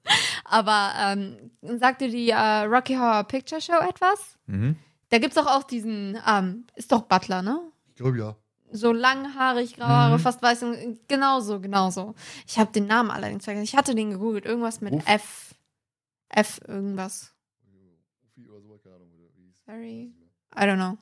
Aber 0.45 0.93
ähm, 0.99 1.51
sagt 1.79 2.01
dir 2.03 2.09
die 2.11 2.29
äh, 2.31 2.65
Rocky 2.65 2.95
Horror 2.95 3.25
Picture 3.25 3.61
Show 3.61 3.79
etwas? 3.81 4.37
Mhm. 4.47 4.77
Da 5.09 5.19
gibt's 5.19 5.37
doch 5.37 5.47
auch 5.47 5.63
diesen, 5.63 6.19
ähm, 6.29 6.67
ist 6.75 6.93
doch 6.93 7.03
Butler, 7.03 7.43
ne? 7.43 7.61
Ich 7.89 7.97
glaube 7.97 8.19
ja. 8.19 8.37
So 8.75 8.93
langhaarig, 8.93 9.77
graue 9.77 9.89
Haare, 9.89 10.15
Mhm. 10.17 10.23
fast 10.23 10.43
weiß. 10.43 10.63
und- 10.63 11.07
Genauso, 11.09 11.61
genauso. 11.61 12.15
Ich 12.47 12.59
habe 12.59 12.73
den 12.73 12.87
Namen 12.87 13.11
allerdings 13.11 13.45
vergessen. 13.45 13.65
Ich 13.65 13.77
hatte 13.77 13.95
den 13.95 14.11
gegoogelt. 14.11 14.47
Irgendwas 14.47 14.81
mit 14.81 14.95
Ruf. 14.95 15.03
F. 15.07 15.55
F 16.31 16.61
irgendwas. 16.67 17.35
Sorry. 19.67 20.13
I 20.55 20.61
don't 20.67 20.77
know. 20.77 20.99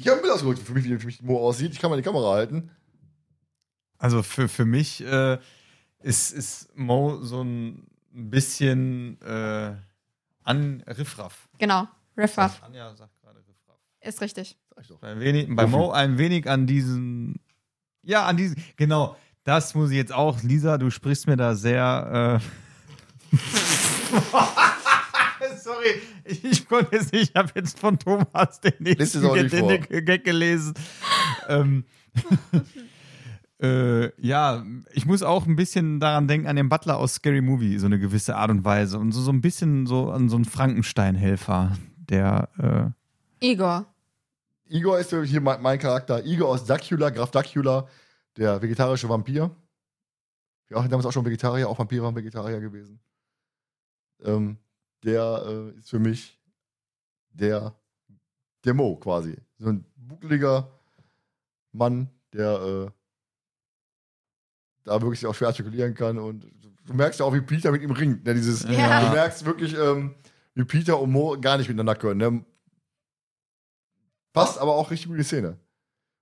Ich 0.00 0.08
habe 0.08 0.16
ein 0.16 0.22
Bild 0.22 0.32
ausgedrückt, 0.32 0.60
für 0.60 0.72
mich, 0.72 0.84
wie 0.84 0.98
für 0.98 1.06
mich 1.06 1.22
Mo 1.22 1.38
aussieht. 1.38 1.72
Ich 1.72 1.78
kann 1.78 1.90
mal 1.90 1.96
die 1.96 2.02
Kamera 2.02 2.32
halten. 2.32 2.70
Also 3.98 4.22
für, 4.22 4.48
für 4.48 4.64
mich 4.64 5.04
äh, 5.04 5.36
ist, 6.02 6.32
ist 6.32 6.74
Mo 6.74 7.18
so 7.22 7.42
ein 7.42 7.86
bisschen 8.10 9.20
äh, 9.20 9.74
an 10.42 10.82
Riffraff. 10.86 11.50
Genau. 11.58 11.86
Riff 12.16 12.38
Raff. 12.38 12.62
Anja 12.62 12.94
sagt 12.96 13.20
gerade 13.20 13.40
Riffraff. 13.40 13.76
Ist 14.00 14.22
richtig. 14.22 14.56
Sag 14.74 14.84
ich 14.84 14.88
doch. 14.88 15.02
Ein 15.02 15.20
wenig, 15.20 15.54
bei 15.54 15.66
Mo 15.66 15.90
ein 15.90 16.16
wenig 16.16 16.48
an 16.48 16.66
diesen. 16.66 17.38
Ja, 18.02 18.24
an 18.24 18.38
diesen. 18.38 18.56
Genau, 18.76 19.16
das 19.44 19.74
muss 19.74 19.90
ich 19.90 19.96
jetzt 19.96 20.14
auch. 20.14 20.42
Lisa, 20.42 20.78
du 20.78 20.88
sprichst 20.90 21.26
mir 21.26 21.36
da 21.36 21.54
sehr. 21.54 22.40
Äh 23.32 23.36
Sorry, 25.58 26.00
ich, 26.24 26.44
ich 26.44 26.68
konnte 26.68 26.96
es 26.96 27.12
nicht. 27.12 27.30
Ich 27.30 27.36
habe 27.36 27.50
jetzt 27.54 27.78
von 27.78 27.98
Thomas 27.98 28.60
den 28.60 28.74
nächsten 28.78 29.22
Gag 30.04 30.24
gelesen. 30.24 30.74
ähm, 31.48 31.84
äh, 33.62 34.10
ja, 34.20 34.64
ich 34.92 35.06
muss 35.06 35.22
auch 35.22 35.46
ein 35.46 35.56
bisschen 35.56 36.00
daran 36.00 36.28
denken, 36.28 36.46
an 36.46 36.56
den 36.56 36.68
Butler 36.68 36.98
aus 36.98 37.14
Scary 37.14 37.40
Movie, 37.40 37.78
so 37.78 37.86
eine 37.86 37.98
gewisse 37.98 38.36
Art 38.36 38.50
und 38.50 38.64
Weise. 38.64 38.98
Und 38.98 39.12
so, 39.12 39.20
so 39.20 39.32
ein 39.32 39.40
bisschen 39.40 39.86
so 39.86 40.10
an 40.10 40.28
so 40.28 40.36
einen 40.36 40.44
Frankenstein-Helfer, 40.44 41.76
der. 41.96 42.94
Äh, 43.40 43.46
Igor. 43.46 43.86
Igor 44.68 44.98
ist 44.98 45.10
hier 45.10 45.40
mein, 45.40 45.62
mein 45.62 45.78
Charakter. 45.78 46.24
Igor 46.24 46.48
aus 46.48 46.64
Dracula, 46.64 47.10
Graf 47.10 47.30
Dracula, 47.30 47.88
der 48.36 48.60
vegetarische 48.62 49.08
Vampir. 49.08 49.50
Ja, 50.68 50.86
damals 50.86 51.06
auch 51.06 51.12
schon 51.12 51.24
Vegetarier, 51.24 51.68
auch 51.68 51.78
Vampire 51.78 52.04
waren 52.04 52.14
Vegetarier 52.14 52.60
gewesen. 52.60 53.00
Ähm, 54.22 54.58
der 55.04 55.44
äh, 55.46 55.78
ist 55.78 55.90
für 55.90 55.98
mich 55.98 56.38
der, 57.32 57.74
der 58.64 58.74
Mo 58.74 58.96
quasi. 58.96 59.36
So 59.58 59.68
ein 59.68 59.84
buckeliger 59.96 60.70
Mann, 61.72 62.08
der 62.32 62.60
äh, 62.60 62.90
da 64.84 65.00
wirklich 65.00 65.26
auch 65.26 65.34
schwer 65.34 65.48
artikulieren 65.48 65.94
kann. 65.94 66.18
Und 66.18 66.46
du 66.86 66.94
merkst 66.94 67.20
ja 67.20 67.26
auch, 67.26 67.34
wie 67.34 67.40
Peter 67.40 67.70
mit 67.70 67.82
ihm 67.82 67.90
ringt. 67.90 68.24
Ne? 68.24 68.34
Dieses, 68.34 68.62
Ja. 68.64 69.08
Du 69.08 69.14
merkst 69.14 69.44
wirklich, 69.44 69.76
ähm, 69.76 70.14
wie 70.54 70.64
Peter 70.64 70.98
und 70.98 71.10
Mo 71.10 71.36
gar 71.40 71.58
nicht 71.58 71.68
miteinander 71.68 71.94
können. 71.94 72.18
Ne? 72.18 72.44
Passt 74.32 74.58
aber 74.58 74.74
auch 74.74 74.90
richtig 74.90 75.08
gut 75.08 75.16
in 75.16 75.22
die 75.22 75.26
Szene. 75.26 75.58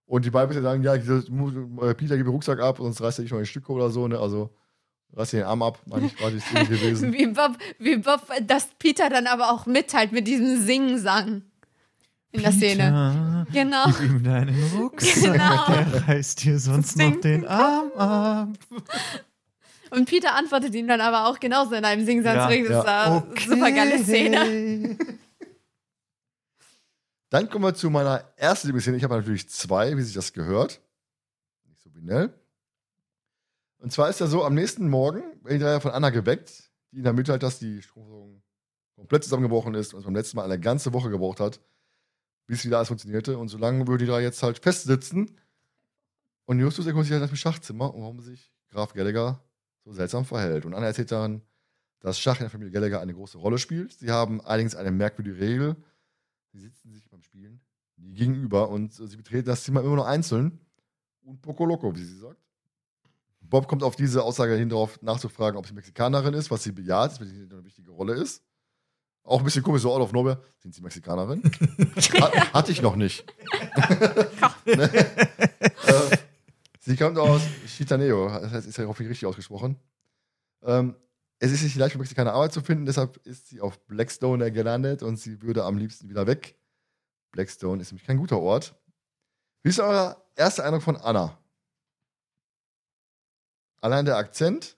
Und 0.07 0.25
die 0.25 0.31
beiden 0.31 0.63
sagen, 0.63 0.83
ja, 0.83 0.95
äh, 0.95 1.95
Peter, 1.95 2.17
gib 2.17 2.27
den 2.27 2.29
Rucksack 2.29 2.61
ab, 2.61 2.79
sonst 2.79 3.01
reißt 3.03 3.19
er 3.19 3.23
dich 3.23 3.33
noch 3.33 3.39
ein 3.39 3.47
Stück 3.47 3.69
oder 3.69 3.91
so. 3.91 4.09
Ne? 4.09 4.19
Also 4.19 4.55
dir 5.13 5.39
den 5.39 5.47
Arm 5.47 5.63
ab, 5.63 5.81
meine 5.87 6.07
ich, 6.07 6.21
war 6.23 6.31
die 6.31 6.41
Szene 6.41 6.67
gewesen. 6.67 7.13
Wie 7.13 7.27
Bob, 7.27 7.57
wie 7.79 7.97
Bob, 7.97 8.23
dass 8.43 8.69
Peter 8.79 9.09
dann 9.11 9.27
aber 9.27 9.51
auch 9.53 9.67
mitteilt 9.67 10.13
mit 10.13 10.27
diesem 10.29 10.61
Sing-Sang 10.61 11.43
in 12.33 12.43
der 12.43 12.53
Szene. 12.53 13.45
Peter, 13.51 13.65
Genau. 13.65 13.85
Gib 13.87 14.01
ihm 14.01 14.23
deinen 14.23 14.73
Rucksack, 14.77 15.33
Genau. 15.33 15.67
der 15.67 16.09
reißt 16.09 16.45
dir 16.45 16.59
sonst 16.59 16.97
noch 16.97 17.05
Sing. 17.13 17.21
den 17.23 17.47
Arm 17.47 17.91
ab. 17.93 18.49
Und 19.91 20.09
Peter 20.09 20.35
antwortet 20.35 20.75
ihm 20.75 20.87
dann 20.87 21.01
aber 21.01 21.27
auch 21.29 21.41
genauso 21.41 21.75
in 21.75 21.85
einem 21.85 22.05
Sing-Sang 22.05 22.37
Ja, 22.37 22.49
zurück. 22.51 22.67
Das 22.69 22.85
ist 22.85 22.89
eine 22.89 23.57
super 23.57 23.73
geile 23.73 23.99
Szene. 24.05 24.97
Dann 27.31 27.51
kommen 27.51 27.65
wir 27.65 27.75
zu 27.75 27.91
meiner 27.91 28.25
ersten 28.37 28.69
Lieblingsszene. 28.69 28.97
Ich 28.97 29.05
habe 29.05 29.17
natürlich 29.17 29.49
zwei, 29.51 29.97
wie 29.97 30.03
sich 30.03 30.15
das 30.15 30.33
gehört. 30.33 30.81
Nicht 31.67 31.83
so 31.83 31.91
binär. 31.91 32.31
Und 33.79 33.93
zwar 33.93 34.09
ist 34.11 34.21
ja 34.21 34.27
so, 34.27 34.45
am 34.45 34.55
nächsten 34.55 34.89
Morgen 34.89 35.23
die 35.49 35.59
drei 35.59 35.81
von 35.81 35.93
Anna 35.93 36.11
geweckt, 36.11 36.71
die 36.91 36.97
ihnen 36.97 37.05
dann 37.05 37.17
mitteilt, 37.17 37.43
dass 37.43 37.59
die 37.59 37.81
Stromversorgung 37.83 38.43
komplett 38.97 39.25
zusammengebrochen 39.25 39.75
ist 39.75 39.95
und 39.95 40.01
es 40.01 40.05
beim 40.05 40.15
letzten 40.15 40.37
Mal 40.37 40.45
eine 40.45 40.59
ganze 40.59 40.93
Woche 40.93 41.11
gebraucht 41.11 41.39
hat, 41.39 41.61
bis 42.47 42.65
wieder 42.65 42.79
alles 42.79 42.89
funktionierte. 42.89 43.39
Und 43.39 43.49
so 43.49 43.59
lange 43.59 43.87
würden 43.87 44.01
die 44.01 44.11
drei 44.11 44.23
jetzt 44.23 44.43
halt 44.43 44.59
festsitzen. 44.59 45.39
Und 46.47 46.59
Justus 46.59 46.87
erkundigt 46.87 47.09
sich 47.09 47.13
halt 47.13 47.23
nach 47.23 47.31
dem 47.31 47.37
Schachzimmer 47.37 47.95
und 47.95 48.03
warum 48.03 48.21
sich 48.21 48.53
Graf 48.71 48.95
Gallagher 48.95 49.43
so 49.85 49.93
seltsam 49.93 50.25
verhält. 50.25 50.65
Und 50.65 50.75
Anna 50.75 50.87
erzählt 50.87 51.13
dann, 51.13 51.43
dass 52.01 52.19
Schach 52.19 52.37
in 52.37 52.45
der 52.45 52.51
Familie 52.51 52.73
Gallagher 52.73 53.01
eine 53.01 53.15
große 53.15 53.39
Rolle 53.39 53.59
spielt. 53.59 53.93
Sie 53.93 54.11
haben 54.11 54.41
allerdings 54.41 54.75
eine 54.75 54.91
merkwürdige 54.91 55.39
Regel. 55.39 55.77
Sie 56.53 56.59
sitzen 56.59 56.93
sich 56.93 57.09
beim 57.09 57.23
Spielen 57.23 57.61
nie 57.97 58.15
gegenüber 58.15 58.69
und 58.69 58.93
sie 58.95 59.17
betreten 59.17 59.47
das 59.47 59.65
Zimmer 59.65 59.81
immer 59.83 59.97
nur 59.97 60.07
einzeln. 60.07 60.61
Und 61.23 61.43
Poco 61.43 61.65
Loco, 61.65 61.95
wie 61.95 62.05
sie 62.05 62.19
sagt. 62.19 62.48
Bob 63.49 63.67
kommt 63.67 63.83
auf 63.83 63.97
diese 63.97 64.23
Aussage 64.23 64.55
hin 64.55 64.69
darauf 64.69 65.01
nachzufragen, 65.03 65.59
ob 65.59 65.67
sie 65.67 65.75
Mexikanerin 65.75 66.35
ist, 66.35 66.51
was 66.51 66.63
sie 66.63 66.73
bejaht, 66.73 67.13
was 67.13 67.29
eine 67.29 67.65
wichtige 67.65 67.91
Rolle 67.91 68.15
ist. 68.15 68.43
Auch 69.25 69.41
ein 69.41 69.45
bisschen 69.45 69.63
komisch, 69.63 69.83
so 69.83 69.93
out 69.93 70.01
of 70.01 70.13
nowhere. 70.13 70.43
Sind 70.59 70.75
Sie 70.75 70.81
Mexikanerin? 70.81 71.43
Hat, 72.21 72.55
hatte 72.55 72.73
ich 72.73 72.81
noch 72.81 72.97
nicht. 72.97 73.31
ne? 74.65 74.91
äh, 74.95 76.17
sie 76.81 76.97
kommt 76.97 77.19
aus 77.19 77.43
Chitaneo, 77.67 78.29
das 78.29 78.53
heißt, 78.53 78.67
ist 78.67 78.79
ja 78.79 78.87
hoffentlich 78.87 79.11
richtig 79.11 79.27
ausgesprochen. 79.27 79.77
Ähm, 80.63 80.97
es 81.41 81.53
ist 81.53 81.63
nicht 81.63 81.77
leicht 81.77 81.93
für 81.93 81.99
Mexikaner 81.99 82.33
Arbeit 82.33 82.53
zu 82.53 82.63
finden, 82.63 82.87
deshalb 82.87 83.19
ist 83.27 83.49
sie 83.49 83.61
auf 83.61 83.79
Blackstone 83.87 84.51
gelandet 84.51 85.03
und 85.03 85.17
sie 85.19 85.43
würde 85.43 85.65
am 85.65 85.77
liebsten 85.77 86.09
wieder 86.09 86.27
weg. 86.27 86.57
Blackstone 87.33 87.83
ist 87.83 87.93
nämlich 87.93 88.07
kein 88.07 88.17
guter 88.17 88.39
Ort. 88.39 88.75
Wie 89.63 89.69
ist 89.69 89.79
euer 89.79 90.17
erster 90.37 90.65
Eindruck 90.65 90.83
von 90.83 90.97
Anna? 90.97 91.39
Allein 93.81 94.05
der 94.05 94.17
Akzent 94.17 94.77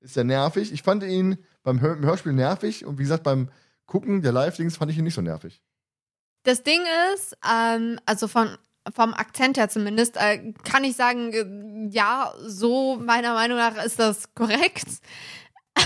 ist 0.00 0.16
ja 0.16 0.24
nervig. 0.24 0.72
Ich 0.72 0.82
fand 0.82 1.02
ihn 1.02 1.38
beim 1.62 1.80
Hör 1.80 1.98
Hörspiel 1.98 2.32
nervig 2.32 2.84
und 2.84 2.98
wie 2.98 3.02
gesagt, 3.02 3.22
beim 3.22 3.48
Gucken 3.86 4.22
der 4.22 4.32
Live-Dings 4.32 4.76
fand 4.76 4.90
ich 4.90 4.98
ihn 4.98 5.04
nicht 5.04 5.14
so 5.14 5.20
nervig. 5.20 5.62
Das 6.44 6.62
Ding 6.62 6.80
ist, 7.14 7.36
ähm, 7.50 7.98
also 8.06 8.28
von, 8.28 8.56
vom 8.94 9.14
Akzent 9.14 9.56
her 9.56 9.68
zumindest, 9.68 10.16
äh, 10.16 10.52
kann 10.62 10.84
ich 10.84 10.96
sagen, 10.96 11.32
äh, 11.32 11.94
ja, 11.94 12.34
so 12.44 12.96
meiner 12.96 13.34
Meinung 13.34 13.58
nach 13.58 13.82
ist 13.82 13.98
das 13.98 14.34
korrekt. 14.34 14.86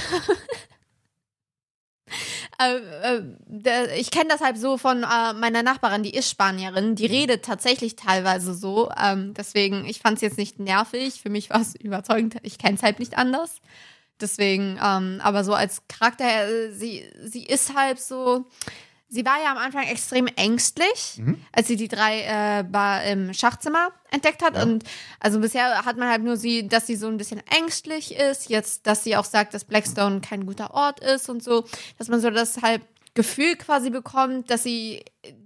äh, 2.58 3.20
äh, 3.64 4.00
ich 4.00 4.10
kenne 4.10 4.28
das 4.28 4.40
halt 4.40 4.58
so 4.58 4.78
von 4.78 5.04
äh, 5.04 5.32
meiner 5.34 5.62
Nachbarin, 5.62 6.02
die 6.02 6.14
ist 6.14 6.30
Spanierin, 6.30 6.96
die 6.96 7.06
redet 7.06 7.44
tatsächlich 7.44 7.96
teilweise 7.96 8.54
so. 8.54 8.90
Ähm, 9.00 9.34
deswegen, 9.34 9.84
ich 9.86 10.00
fand 10.00 10.16
es 10.16 10.22
jetzt 10.22 10.38
nicht 10.38 10.58
nervig. 10.58 11.20
Für 11.20 11.30
mich 11.30 11.50
war 11.50 11.60
es 11.60 11.74
überzeugend. 11.80 12.36
Ich 12.42 12.58
kenne 12.58 12.74
es 12.76 12.82
halt 12.82 12.98
nicht 12.98 13.16
anders. 13.16 13.60
Deswegen, 14.20 14.80
ähm, 14.84 15.20
aber 15.22 15.44
so 15.44 15.54
als 15.54 15.82
Charakter, 15.86 16.48
äh, 16.48 16.72
sie, 16.72 17.04
sie 17.22 17.44
ist 17.44 17.74
halt 17.76 18.00
so. 18.00 18.46
Sie 19.10 19.24
war 19.24 19.42
ja 19.42 19.50
am 19.52 19.56
Anfang 19.56 19.84
extrem 19.86 20.26
ängstlich, 20.26 21.16
Mhm. 21.18 21.42
als 21.52 21.66
sie 21.66 21.76
die 21.76 21.88
drei 21.88 22.58
äh, 22.60 22.62
Bar 22.62 23.04
im 23.04 23.32
Schachzimmer 23.32 23.88
entdeckt 24.10 24.42
hat. 24.42 24.56
Ja. 24.56 24.62
Und 24.64 24.84
also 25.18 25.40
bisher 25.40 25.84
hat 25.86 25.96
man 25.96 26.08
halt 26.08 26.22
nur 26.22 26.36
sie, 26.36 26.68
dass 26.68 26.86
sie 26.86 26.96
so 26.96 27.06
ein 27.08 27.16
bisschen 27.16 27.42
ängstlich 27.46 28.14
ist. 28.14 28.50
Jetzt, 28.50 28.86
dass 28.86 29.04
sie 29.04 29.16
auch 29.16 29.24
sagt, 29.24 29.54
dass 29.54 29.64
Blackstone 29.64 30.20
kein 30.20 30.44
guter 30.44 30.74
Ort 30.74 31.00
ist 31.00 31.30
und 31.30 31.42
so, 31.42 31.64
dass 31.96 32.08
man 32.08 32.20
so 32.20 32.28
das 32.30 32.60
halt 32.60 32.82
Gefühl 33.14 33.56
quasi 33.56 33.88
bekommt, 33.90 34.50
dass 34.50 34.62
sie 34.62 35.02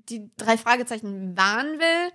die 0.08 0.28
drei 0.36 0.58
Fragezeichen 0.58 1.36
warnen 1.36 1.78
will. 1.78 2.12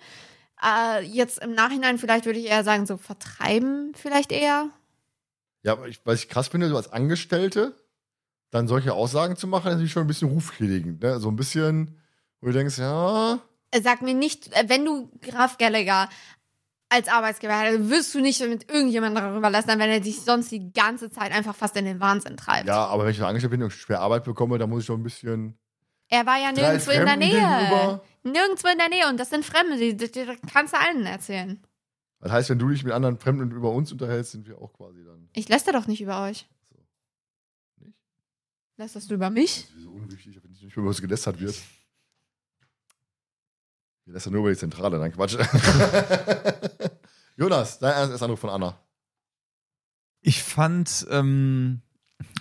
Äh, 0.62 1.04
jetzt 1.06 1.40
im 1.40 1.54
Nachhinein 1.54 1.98
vielleicht 1.98 2.26
würde 2.26 2.40
ich 2.40 2.48
eher 2.48 2.64
sagen, 2.66 2.86
so 2.86 2.98
vertreiben 2.98 3.94
vielleicht 3.96 4.32
eher. 4.34 4.70
Ja, 5.64 5.72
aber 5.74 5.88
ich, 5.88 6.02
was 6.04 6.20
ich 6.20 6.30
krass 6.30 6.50
finde, 6.50 6.68
so 6.68 6.76
als 6.76 6.92
Angestellte 6.92 7.76
dann 8.52 8.68
solche 8.68 8.94
Aussagen 8.94 9.36
zu 9.36 9.48
machen, 9.48 9.68
ist 9.68 9.74
natürlich 9.74 9.92
schon 9.92 10.04
ein 10.04 10.08
bisschen 10.08 10.30
rufschädigend. 10.30 11.02
Ne? 11.02 11.20
So 11.20 11.30
ein 11.30 11.36
bisschen, 11.36 12.00
wo 12.42 12.48
du 12.48 12.54
denkst, 12.54 12.78
ja, 12.78 13.40
Äh, 13.72 13.82
Sag 13.82 14.02
mir 14.02 14.14
nicht, 14.14 14.54
äh, 14.54 14.66
wenn 14.68 14.86
du 14.86 15.12
Graf 15.22 15.58
Gallagher 15.58 16.08
als 16.90 17.10
Arbeitsgeber 17.10 17.54
hättest, 17.60 17.90
wirst 17.90 18.16
du 18.16 18.22
nicht 18.22 18.40
mit 18.48 18.72
irgendjemandem 18.72 19.22
darüber 19.22 19.50
lästern, 19.50 19.78
wenn 19.80 19.90
er 19.90 20.00
dich 20.00 20.22
sonst 20.22 20.52
die 20.52 20.72
ganze 20.72 21.10
Zeit 21.12 21.34
einfach 21.34 21.54
fast 21.56 21.76
in 21.76 21.84
den 21.84 22.00
Wahnsinn 22.00 22.38
treibt. 22.38 22.68
ja, 22.68 22.86
aber 22.86 23.04
wenn 23.04 23.12
ich 23.12 23.22
angestellt 23.22 23.52
bin 23.52 23.62
und 23.64 23.72
schwer 23.72 24.00
Arbeit 24.00 24.24
bekomme, 24.24 24.58
dann 24.58 24.70
muss 24.70 24.84
ich 24.84 24.88
doch 24.88 24.96
ein 24.96 25.04
bisschen. 25.04 25.58
Er 26.08 26.26
war 26.26 26.38
ja 26.38 26.54
nirgendwo 26.54 26.92
in 26.92 27.06
der 27.06 27.18
Nähe. 27.18 27.32
gegenüber. 27.32 28.02
Nirgendwo 28.24 28.68
in 28.70 28.78
der 28.78 28.88
Nähe 28.88 29.10
und 29.10 29.20
das 29.20 29.30
sind 29.30 29.44
Fremde, 29.44 29.76
die, 29.78 29.98
die, 29.98 30.10
die 30.10 30.26
kannst 30.54 30.74
du 30.74 30.80
allen 30.80 31.06
erzählen. 31.06 31.62
Das 32.22 32.32
heißt, 32.32 32.50
wenn 32.50 32.60
du 32.60 32.70
dich 32.70 32.86
mit 32.86 32.94
anderen 32.94 33.20
Fremden 33.20 33.52
über 33.52 33.70
uns 33.72 33.92
unterhältst, 33.92 34.32
sind 34.32 34.48
wir 34.48 34.58
auch 34.58 34.72
quasi 34.72 35.04
dann. 35.04 35.28
Ich 35.34 35.50
läster 35.50 35.74
doch 35.74 35.88
nicht 35.88 36.02
über 36.02 36.24
euch. 36.24 36.48
Nicht? 38.78 38.94
Lästerst 38.94 39.10
du 39.10 39.16
über 39.16 39.30
mich? 39.30 39.66
Das 39.68 39.76
ist 39.78 39.84
so 39.84 39.90
unwichtig, 39.92 40.40
wenn 40.44 40.52
nicht 40.52 40.62
mehr 40.64 40.78
über 40.78 40.88
uns 40.90 41.02
gelästert 41.02 41.40
wird. 41.40 41.56
Wir 44.06 44.14
lästern 44.14 44.34
nur 44.34 44.42
über 44.42 44.52
die 44.52 44.58
Zentrale, 44.58 45.00
nein, 45.00 45.12
Quatsch. 45.12 45.36
Jonas, 47.38 47.80
dein 47.80 48.10
erster 48.10 48.26
Anruf 48.26 48.40
von 48.40 48.50
Anna. 48.50 48.80
Ich 50.22 50.42
fand, 50.44 51.06
ähm, 51.12 51.82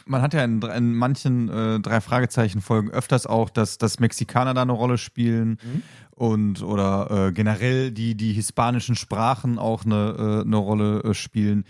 man 0.06 0.22
hat 0.22 0.32
ja 0.34 0.44
in, 0.44 0.62
in 0.62 0.94
manchen 0.94 1.48
äh, 1.48 1.80
drei 1.80 2.00
Fragezeichen-Folgen 2.00 2.90
öfters 2.90 3.26
auch, 3.26 3.50
dass, 3.50 3.78
dass 3.78 3.98
Mexikaner 3.98 4.54
da 4.54 4.62
eine 4.62 4.72
Rolle 4.72 4.98
spielen 4.98 5.58
Mhm. 5.62 5.82
und 6.10 6.62
oder 6.62 7.28
äh, 7.28 7.32
generell 7.32 7.90
die, 7.92 8.14
die 8.14 8.32
hispanischen 8.32 8.94
Sprachen 8.94 9.58
auch 9.58 9.84
eine, 9.84 10.16
äh, 10.18 10.46
eine 10.46 10.56
Rolle 10.56 11.02
äh, 11.02 11.14
spielen. 11.14 11.64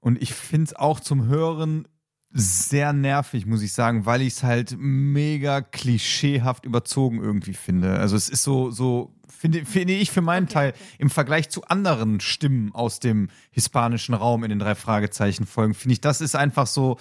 Und 0.00 0.20
ich 0.20 0.34
finde 0.34 0.66
es 0.66 0.74
auch 0.76 1.00
zum 1.00 1.26
Hören 1.26 1.86
sehr 2.32 2.92
nervig, 2.92 3.46
muss 3.46 3.62
ich 3.62 3.72
sagen, 3.72 4.06
weil 4.06 4.22
ich 4.22 4.34
es 4.34 4.42
halt 4.42 4.76
mega 4.78 5.60
klischeehaft 5.60 6.64
überzogen 6.64 7.22
irgendwie 7.22 7.54
finde. 7.54 7.98
Also 7.98 8.16
es 8.16 8.28
ist 8.28 8.42
so, 8.42 8.70
so 8.70 9.14
finde, 9.28 9.64
finde 9.66 9.92
ich 9.92 10.10
für 10.10 10.22
meinen 10.22 10.44
Okay, 10.44 10.54
Teil 10.54 10.70
okay. 10.70 10.78
im 10.98 11.10
Vergleich 11.10 11.50
zu 11.50 11.64
anderen 11.64 12.20
Stimmen 12.20 12.74
aus 12.74 13.00
dem 13.00 13.28
hispanischen 13.50 14.14
Raum 14.14 14.44
in 14.44 14.50
den 14.50 14.58
drei 14.58 14.74
Fragezeichen 14.74 15.46
Folgen, 15.46 15.74
finde 15.74 15.94
ich, 15.94 16.00
das 16.00 16.20
ist 16.20 16.36
einfach 16.36 16.66
so, 16.66 16.98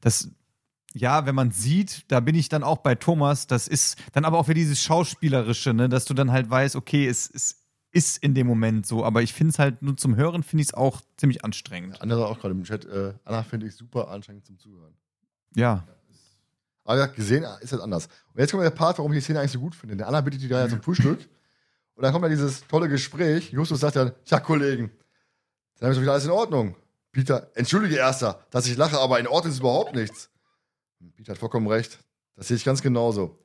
das, 0.00 0.30
ja, 0.92 1.26
wenn 1.26 1.34
man 1.34 1.50
sieht, 1.50 2.04
da 2.08 2.20
bin 2.20 2.34
ich 2.34 2.48
dann 2.48 2.62
auch 2.62 2.78
bei 2.78 2.94
Thomas, 2.94 3.46
das 3.46 3.66
ist 3.66 3.96
dann 4.12 4.24
aber 4.24 4.38
auch 4.38 4.48
wieder 4.48 4.56
dieses 4.56 4.82
Schauspielerische, 4.82 5.72
ne, 5.72 5.88
dass 5.88 6.04
du 6.04 6.14
dann 6.14 6.30
halt 6.30 6.50
weißt, 6.50 6.76
okay, 6.76 7.06
es, 7.06 7.30
es 7.32 7.59
ist 7.92 8.18
in 8.18 8.34
dem 8.34 8.46
Moment 8.46 8.86
so, 8.86 9.04
aber 9.04 9.22
ich 9.22 9.32
finde 9.32 9.50
es 9.50 9.58
halt 9.58 9.82
nur 9.82 9.96
zum 9.96 10.16
Hören, 10.16 10.42
finde 10.42 10.62
ich 10.62 10.68
es 10.68 10.74
auch 10.74 11.00
ziemlich 11.16 11.44
anstrengend. 11.44 12.00
Andere 12.00 12.26
auch 12.26 12.38
gerade 12.38 12.54
im 12.54 12.64
Chat. 12.64 12.84
Äh, 12.84 13.14
Anna 13.24 13.42
finde 13.42 13.66
ich 13.66 13.74
super 13.74 14.08
anstrengend 14.08 14.46
zum 14.46 14.58
Zuhören. 14.58 14.94
Ja. 15.56 15.84
Aber 16.84 16.98
ja, 16.98 17.06
gesehen 17.06 17.44
ist 17.60 17.72
halt 17.72 17.82
anders. 17.82 18.06
Und 18.32 18.40
jetzt 18.40 18.50
kommt 18.50 18.62
der 18.62 18.70
Part, 18.70 18.98
warum 18.98 19.12
ich 19.12 19.18
die 19.18 19.24
Szene 19.24 19.40
eigentlich 19.40 19.52
so 19.52 19.60
gut 19.60 19.74
finde. 19.74 19.96
Der 19.96 20.08
Anna 20.08 20.20
bittet 20.20 20.42
die 20.42 20.48
da 20.48 20.60
ja 20.60 20.68
zum 20.68 20.82
Frühstück. 20.82 21.18
Und 21.94 22.04
dann 22.04 22.12
kommt 22.12 22.22
ja 22.22 22.28
dieses 22.30 22.66
tolle 22.66 22.88
Gespräch. 22.88 23.50
Justus 23.52 23.80
sagt 23.80 23.96
dann, 23.96 24.12
tja, 24.24 24.40
Kollegen, 24.40 24.90
dann 25.78 25.90
ich 25.90 25.96
so 25.96 26.02
wieder 26.02 26.12
alles 26.12 26.24
in 26.24 26.30
Ordnung. 26.30 26.74
Peter, 27.12 27.50
entschuldige 27.54 27.96
Erster, 27.96 28.46
dass 28.50 28.66
ich 28.66 28.76
lache, 28.76 28.98
aber 28.98 29.18
in 29.18 29.26
Ordnung 29.26 29.52
ist 29.52 29.58
überhaupt 29.58 29.94
nichts. 29.94 30.30
Peter 31.16 31.32
hat 31.32 31.38
vollkommen 31.38 31.66
recht. 31.66 31.98
Das 32.36 32.48
sehe 32.48 32.56
ich 32.56 32.64
ganz 32.64 32.80
genauso. 32.80 33.38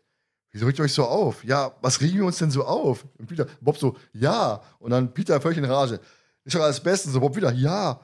Wieso 0.56 0.67
regt 0.67 0.80
ihr 0.80 0.85
euch 0.85 0.93
so 0.93 1.03
auf? 1.03 1.43
Ja, 1.43 1.74
was 1.82 2.00
regen 2.00 2.19
wir 2.19 2.25
uns 2.25 2.38
denn 2.38 2.50
so 2.50 2.64
auf? 2.64 3.03
Und 3.17 3.27
Peter, 3.27 3.45
Bob 3.59 3.77
so, 3.77 3.98
ja. 4.14 4.61
Und 4.80 4.92
dann 4.92 5.14
Peter 5.14 5.42
völlig 5.42 5.58
in 5.58 5.66
Rage. 5.66 6.00
Ist 6.45 6.56
doch 6.56 6.61
alles 6.61 6.80
Bestens. 6.80 7.14
So, 7.14 7.19
Bob 7.19 7.35
wieder, 7.35 7.51
ja. 7.51 8.00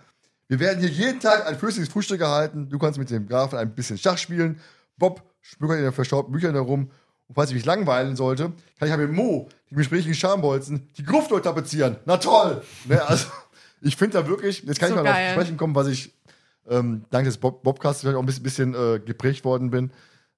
Wir 0.49 0.59
werden 0.59 0.81
hier 0.81 0.89
jeden 0.89 1.21
Tag 1.21 1.47
ein 1.47 1.57
flüssiges 1.57 1.87
Frühstück 1.87 2.19
erhalten. 2.19 2.67
Du 2.67 2.77
kannst 2.77 2.99
mit 2.99 3.09
dem 3.09 3.25
Grafen 3.25 3.57
ein 3.57 3.73
bisschen 3.73 3.97
Schach 3.97 4.17
spielen. 4.17 4.59
Bob 4.97 5.23
schmückert 5.39 5.77
in 5.77 5.83
den 5.83 5.93
verstaubten 5.93 6.33
Büchern 6.33 6.53
herum. 6.53 6.91
Und 7.29 7.35
falls 7.35 7.51
ich 7.51 7.55
mich 7.55 7.63
langweilen 7.63 8.17
sollte, 8.17 8.51
kann 8.77 8.89
ich 8.89 8.91
halt 8.91 8.99
mit 8.99 9.13
Mo, 9.13 9.47
die 9.69 9.75
gesprächigen 9.75 10.13
Schambolzen, 10.13 10.89
die 10.97 11.05
Gruft 11.05 11.31
dort 11.31 11.45
tapezieren. 11.45 11.95
Na 12.03 12.17
toll! 12.17 12.61
Ne, 12.83 13.01
also, 13.01 13.27
ich 13.81 13.95
finde 13.95 14.19
da 14.21 14.27
wirklich, 14.27 14.63
jetzt 14.63 14.77
kann 14.77 14.89
So 14.89 14.95
ich 14.95 15.01
mal 15.03 15.09
auf 15.09 15.15
geil. 15.15 15.31
sprechen 15.31 15.55
kommen, 15.55 15.73
was 15.73 15.87
ich 15.87 16.13
ähm, 16.67 17.05
dank 17.11 17.23
des 17.23 17.37
Bob 17.37 17.63
Bobcasts 17.63 18.01
vielleicht 18.01 18.17
auch 18.17 18.21
ein 18.21 18.25
bisschen, 18.25 18.43
bisschen 18.43 18.75
äh, 18.75 18.99
geprägt 18.99 19.45
worden 19.45 19.69
bin. 19.69 19.91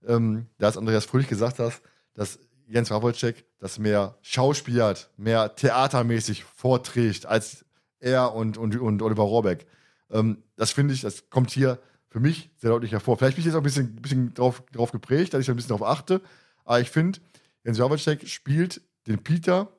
Ähm, 0.08 0.46
da 0.60 0.70
ist 0.70 0.78
Andreas 0.78 1.06
Fröhlich 1.06 1.28
gesagt 1.28 1.58
hast, 1.58 1.82
dass 2.14 2.40
Jens 2.68 2.92
Rawolczek 2.92 3.46
das 3.60 3.80
mehr 3.80 4.18
schauspielert, 4.22 5.10
mehr 5.18 5.56
theatermäßig 5.56 6.44
vorträgt 6.44 7.26
als 7.26 7.66
er 8.00 8.34
und, 8.34 8.58
und, 8.58 8.76
und 8.80 9.02
Oliver 9.02 9.24
Rohrbeck. 9.24 9.66
Ähm, 10.12 10.44
das 10.56 10.72
finde 10.72 10.94
ich, 10.94 11.02
das 11.02 11.30
kommt 11.30 11.52
hier 11.52 11.80
für 12.10 12.20
mich 12.20 12.50
sehr 12.58 12.70
deutlich 12.70 12.92
hervor. 12.92 13.18
Vielleicht 13.18 13.36
bin 13.36 13.42
ich 13.42 13.46
jetzt 13.48 13.56
auch 13.56 13.60
ein 13.62 13.64
bisschen, 13.64 13.96
bisschen 13.96 14.34
drauf, 14.34 14.64
drauf 14.72 14.92
geprägt, 14.92 15.34
dass 15.34 15.42
ich 15.42 15.48
da 15.48 15.54
ein 15.54 15.56
bisschen 15.56 15.76
drauf 15.76 15.84
achte. 15.84 16.22
Aber 16.66 16.80
ich 16.80 16.90
finde, 16.90 17.20
Jens 17.64 17.80
Rawolczek 17.80 18.28
spielt 18.28 18.82
den 19.08 19.24
Peter 19.24 19.70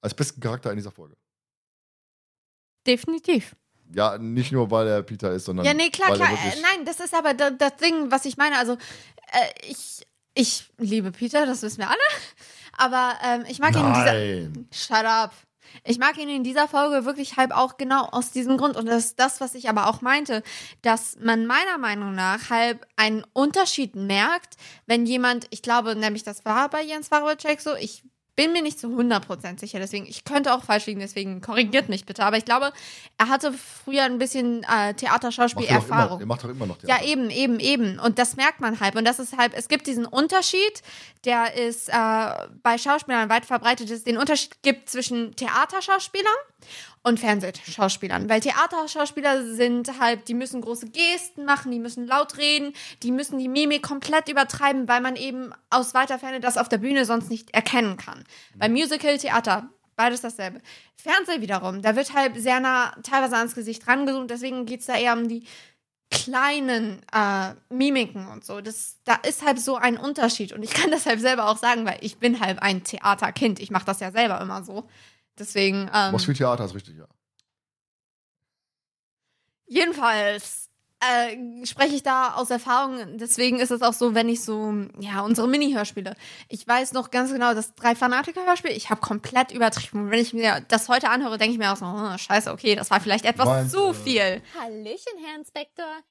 als 0.00 0.14
besten 0.14 0.40
Charakter 0.40 0.70
in 0.70 0.76
dieser 0.76 0.90
Folge. 0.92 1.16
Definitiv. 2.86 3.54
Ja, 3.94 4.18
nicht 4.18 4.52
nur, 4.52 4.70
weil 4.70 4.86
er 4.86 5.02
Peter 5.02 5.32
ist, 5.32 5.46
sondern 5.46 5.64
Ja, 5.64 5.72
nee, 5.74 5.90
klar, 5.90 6.10
weil 6.10 6.16
klar. 6.18 6.30
er 6.30 6.52
Äh, 6.52 6.60
nein, 6.60 6.84
das 6.84 7.00
ist 7.00 7.14
aber 7.14 7.32
da- 7.34 7.50
das 7.50 7.76
Ding, 7.76 8.10
was 8.10 8.24
ich 8.26 8.36
meine. 8.36 8.58
Also, 8.58 8.74
äh, 8.74 9.66
ich, 9.66 10.06
ich 10.38 10.70
liebe 10.78 11.10
Peter, 11.10 11.46
das 11.46 11.62
wissen 11.62 11.78
wir 11.78 11.88
alle. 11.88 11.98
Aber 12.76 13.14
ähm, 13.24 13.44
ich 13.48 13.58
mag 13.58 13.74
ihn 13.74 13.84
in 13.84 13.92
dieser. 13.92 14.12
Nein. 14.12 14.68
Shut 14.72 15.04
up. 15.04 15.32
Ich 15.84 15.98
mag 15.98 16.16
ihn 16.16 16.28
in 16.28 16.44
dieser 16.44 16.68
Folge 16.68 17.04
wirklich 17.04 17.36
halb 17.36 17.50
auch 17.50 17.76
genau 17.76 18.04
aus 18.04 18.30
diesem 18.30 18.56
Grund. 18.56 18.76
Und 18.76 18.86
das 18.86 19.06
ist 19.06 19.20
das, 19.20 19.40
was 19.40 19.54
ich 19.54 19.68
aber 19.68 19.88
auch 19.88 20.00
meinte, 20.00 20.42
dass 20.80 21.18
man 21.20 21.44
meiner 21.44 21.76
Meinung 21.76 22.14
nach 22.14 22.50
halb 22.50 22.86
einen 22.96 23.24
Unterschied 23.32 23.96
merkt, 23.96 24.56
wenn 24.86 25.04
jemand, 25.06 25.46
ich 25.50 25.60
glaube 25.60 25.96
nämlich, 25.96 26.22
das 26.22 26.44
war 26.44 26.70
bei 26.70 26.82
Jens 26.82 27.10
Warowitschek 27.10 27.60
so, 27.60 27.74
ich 27.74 28.04
bin 28.38 28.52
mir 28.52 28.62
nicht 28.62 28.78
zu 28.78 28.86
100% 28.86 29.58
sicher, 29.58 29.80
deswegen, 29.80 30.06
ich 30.06 30.22
könnte 30.22 30.54
auch 30.54 30.62
falsch 30.62 30.86
liegen, 30.86 31.00
deswegen 31.00 31.40
korrigiert 31.40 31.88
mich 31.88 32.06
bitte. 32.06 32.24
Aber 32.24 32.36
ich 32.36 32.44
glaube, 32.44 32.72
er 33.18 33.28
hatte 33.28 33.52
früher 33.52 34.04
ein 34.04 34.18
bisschen 34.18 34.62
äh, 34.62 34.66
er, 34.66 34.96
Theaterschauspiel-Erfahrung. 34.96 36.20
er 36.20 36.26
macht 36.26 36.44
doch 36.44 36.48
immer 36.48 36.66
noch 36.66 36.76
Ja, 36.82 36.98
Theater. 36.98 37.04
eben, 37.04 37.30
eben, 37.30 37.58
eben. 37.58 37.98
Und 37.98 38.20
das 38.20 38.36
merkt 38.36 38.60
man 38.60 38.78
halt. 38.78 38.94
Und 38.94 39.04
das 39.04 39.18
ist 39.18 39.36
halt, 39.36 39.54
es 39.54 39.66
gibt 39.66 39.88
diesen 39.88 40.06
Unterschied, 40.06 40.82
der 41.24 41.54
ist 41.56 41.88
äh, 41.88 41.92
bei 42.62 42.78
Schauspielern 42.78 43.28
weit 43.28 43.44
verbreitet 43.44 43.90
ist, 43.90 44.06
den 44.06 44.18
Unterschied 44.18 44.62
gibt 44.62 44.88
zwischen 44.88 45.34
Theaterschauspielern 45.34 46.26
und 47.02 47.20
Fernsehschauspielern. 47.20 48.28
Weil 48.28 48.40
Theaterschauspieler 48.40 49.44
sind 49.54 50.00
halt, 50.00 50.28
die 50.28 50.34
müssen 50.34 50.60
große 50.60 50.90
Gesten 50.90 51.44
machen, 51.44 51.70
die 51.70 51.78
müssen 51.78 52.06
laut 52.06 52.38
reden, 52.38 52.72
die 53.02 53.12
müssen 53.12 53.38
die 53.38 53.48
Mimik 53.48 53.82
komplett 53.82 54.28
übertreiben, 54.28 54.88
weil 54.88 55.00
man 55.00 55.16
eben 55.16 55.52
aus 55.70 55.94
weiter 55.94 56.18
Ferne 56.18 56.40
das 56.40 56.58
auf 56.58 56.68
der 56.68 56.78
Bühne 56.78 57.04
sonst 57.04 57.30
nicht 57.30 57.54
erkennen 57.54 57.96
kann. 57.96 58.24
Beim 58.56 58.72
Musical, 58.72 59.18
Theater, 59.18 59.68
beides 59.96 60.20
dasselbe. 60.20 60.60
Fernseh 60.96 61.40
wiederum, 61.40 61.82
da 61.82 61.96
wird 61.96 62.14
halt 62.14 62.40
sehr 62.40 62.60
nah 62.60 62.92
teilweise 63.02 63.36
ans 63.36 63.54
Gesicht 63.54 63.86
rangezoomt, 63.86 64.30
deswegen 64.30 64.66
geht 64.66 64.80
es 64.80 64.86
da 64.86 64.96
eher 64.96 65.14
um 65.14 65.28
die 65.28 65.44
kleinen 66.10 67.02
äh, 67.12 67.54
Mimiken 67.68 68.28
und 68.28 68.44
so. 68.44 68.60
Das, 68.60 68.96
da 69.04 69.14
ist 69.14 69.44
halt 69.44 69.60
so 69.60 69.76
ein 69.76 69.98
Unterschied. 69.98 70.52
Und 70.52 70.62
ich 70.62 70.70
kann 70.70 70.90
das 70.90 71.06
halt 71.06 71.20
selber 71.20 71.48
auch 71.48 71.58
sagen, 71.58 71.84
weil 71.84 71.98
ich 72.00 72.18
bin 72.18 72.40
halt 72.40 72.62
ein 72.62 72.84
Theaterkind. 72.84 73.60
Ich 73.60 73.70
mache 73.70 73.84
das 73.84 74.00
ja 74.00 74.10
selber 74.10 74.40
immer 74.40 74.62
so. 74.62 74.88
Deswegen. 75.38 75.90
Ähm, 75.92 76.12
Was 76.12 76.24
für 76.24 76.34
Theater 76.34 76.64
ist 76.64 76.74
richtig, 76.74 76.96
ja. 76.96 77.06
Jedenfalls 79.66 80.68
äh, 81.00 81.64
spreche 81.64 81.94
ich 81.94 82.02
da 82.02 82.34
aus 82.34 82.50
Erfahrung. 82.50 83.18
Deswegen 83.18 83.60
ist 83.60 83.70
es 83.70 83.82
auch 83.82 83.92
so, 83.92 84.14
wenn 84.14 84.28
ich 84.28 84.42
so, 84.42 84.74
ja, 84.98 85.20
unsere 85.20 85.46
Mini-Hörspiele. 85.46 86.14
Ich 86.48 86.66
weiß 86.66 86.92
noch 86.92 87.10
ganz 87.10 87.30
genau, 87.30 87.54
das 87.54 87.74
drei 87.74 87.94
Fanatiker-Hörspiel, 87.94 88.72
ich 88.72 88.90
habe 88.90 89.00
komplett 89.00 89.52
übertrieben. 89.52 90.10
Wenn 90.10 90.20
ich 90.20 90.32
mir 90.32 90.64
das 90.68 90.88
heute 90.88 91.10
anhöre, 91.10 91.38
denke 91.38 91.52
ich 91.52 91.58
mir 91.58 91.72
auch 91.72 91.76
so, 91.76 91.84
oh, 91.84 92.18
scheiße, 92.18 92.50
okay, 92.50 92.74
das 92.74 92.90
war 92.90 93.00
vielleicht 93.00 93.24
etwas 93.24 93.46
Meinst 93.46 93.72
zu 93.72 93.88
du? 93.88 93.92
viel. 93.92 94.42
Hallöchen, 94.58 95.12
Herr 95.24 95.38
Inspektor. 95.38 96.02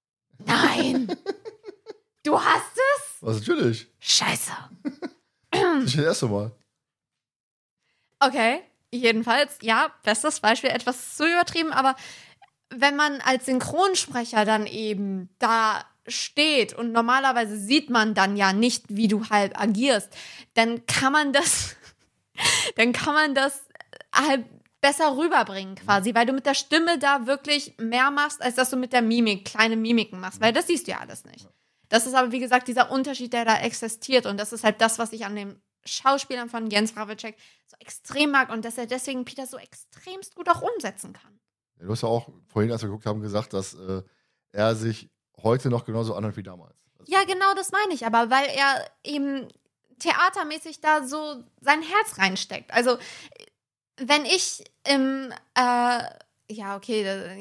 Nein! 0.46 1.08
du 2.24 2.40
hast 2.40 2.78
es? 2.78 3.18
Was 3.22 3.40
natürlich. 3.40 3.88
Scheiße. 4.00 4.52
Das 5.52 5.84
ist 5.86 5.98
das 5.98 6.04
erste 6.06 6.28
Mal. 6.28 6.52
Okay, 8.20 8.62
jedenfalls, 9.02 9.58
ja, 9.62 9.92
bestes 10.04 10.40
Beispiel, 10.40 10.70
etwas 10.70 11.16
zu 11.16 11.26
übertrieben, 11.26 11.72
aber 11.72 11.96
wenn 12.70 12.96
man 12.96 13.22
als 13.22 13.46
Synchronsprecher 13.46 14.46
dann 14.46 14.66
eben 14.66 15.30
da 15.40 15.86
steht 16.08 16.74
und 16.74 16.92
normalerweise 16.92 17.58
sieht 17.58 17.90
man 17.90 18.14
dann 18.14 18.38
ja 18.38 18.54
nicht, 18.54 18.86
wie 18.88 19.08
du 19.08 19.30
halt 19.30 19.58
agierst, 19.58 20.10
dann 20.54 20.86
kann 20.86 21.14
man 21.14 21.34
das, 21.34 21.76
dann 22.76 22.94
kann 22.94 23.14
man 23.14 23.36
das 23.36 23.66
halt 24.14 24.46
besser 24.82 25.18
rüberbringen 25.18 25.76
quasi, 25.76 26.14
weil 26.14 26.26
du 26.26 26.34
mit 26.34 26.46
der 26.46 26.54
Stimme 26.54 26.98
da 26.98 27.26
wirklich 27.26 27.74
mehr 27.78 28.12
machst, 28.12 28.42
als 28.42 28.56
dass 28.56 28.70
du 28.70 28.78
mit 28.78 28.94
der 28.94 29.02
Mimik 29.02 29.46
kleine 29.46 29.76
Mimiken 29.76 30.20
machst, 30.20 30.40
weil 30.40 30.54
das 30.54 30.68
siehst 30.68 30.88
du 30.88 30.92
ja 30.92 31.00
alles 31.00 31.26
nicht. 31.26 31.48
Das 31.90 32.06
ist 32.06 32.14
aber, 32.14 32.32
wie 32.32 32.40
gesagt, 32.40 32.68
dieser 32.68 32.92
Unterschied, 32.92 33.34
der 33.34 33.46
da 33.46 33.60
existiert 33.60 34.26
und 34.26 34.38
das 34.38 34.54
ist 34.54 34.64
halt 34.64 34.82
das, 34.82 35.00
was 35.00 35.14
ich 35.14 35.26
an 35.26 35.36
den 35.36 35.62
Schauspielern 35.88 36.50
von 36.50 36.70
Jens 36.70 36.96
Ravicek 36.96 37.36
so 37.66 37.76
extrem 37.80 38.32
mag 38.32 38.50
und 38.50 38.64
dass 38.66 38.78
er 38.78 38.86
deswegen 38.86 39.26
Peter 39.26 39.48
so 39.48 39.58
extremst 39.58 40.36
gut 40.36 40.48
auch 40.50 40.62
umsetzen 40.62 41.14
kann. 41.14 41.40
Du 41.80 41.90
hast 41.92 42.02
ja 42.04 42.10
auch 42.10 42.30
vorhin, 42.48 42.72
als 42.72 42.82
wir 42.82 42.90
geguckt 42.90 43.06
haben, 43.06 43.22
gesagt, 43.22 43.54
dass 43.54 43.74
äh, 43.76 44.02
er 44.52 44.76
sich 44.76 45.10
heute 45.44 45.70
noch 45.70 45.86
genauso 45.86 46.16
anhört 46.16 46.38
wie 46.38 46.44
damals. 46.44 46.76
Also, 47.00 47.12
Ja, 47.12 47.24
genau 47.24 47.54
das 47.56 47.72
meine 47.72 47.94
ich, 47.94 48.06
aber 48.06 48.30
weil 48.30 48.48
er 48.48 48.90
eben 49.04 49.48
theatermäßig 50.00 50.82
da 50.82 51.04
so 51.08 51.44
sein 51.62 51.82
Herz 51.82 52.18
reinsteckt. 52.18 52.72
Also, 52.74 52.98
wenn 53.98 54.26
ich 54.26 54.64
im, 54.88 55.32
äh, 55.56 56.04
ja, 56.50 56.76
okay, 56.76 57.04
da- 57.04 57.36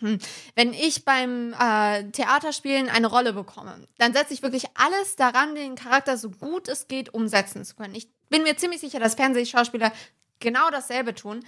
hm, 0.00 0.18
wenn 0.54 0.72
ich 0.72 1.04
beim 1.04 1.54
äh, 1.54 2.04
Theaterspielen 2.10 2.88
eine 2.88 3.06
Rolle 3.06 3.32
bekomme, 3.32 3.86
dann 3.98 4.12
setze 4.12 4.34
ich 4.34 4.42
wirklich 4.42 4.66
alles 4.74 5.16
daran, 5.16 5.54
den 5.54 5.76
Charakter 5.76 6.16
so 6.16 6.30
gut 6.30 6.68
es 6.68 6.88
geht 6.88 7.14
umsetzen 7.14 7.64
zu 7.64 7.76
können. 7.76 7.94
Ich 7.94 8.08
bin 8.28 8.42
mir 8.42 8.56
ziemlich 8.56 8.80
sicher, 8.80 8.98
dass 8.98 9.14
Fernsehschauspieler 9.14 9.92
genau 10.40 10.70
dasselbe 10.70 11.14
tun. 11.14 11.44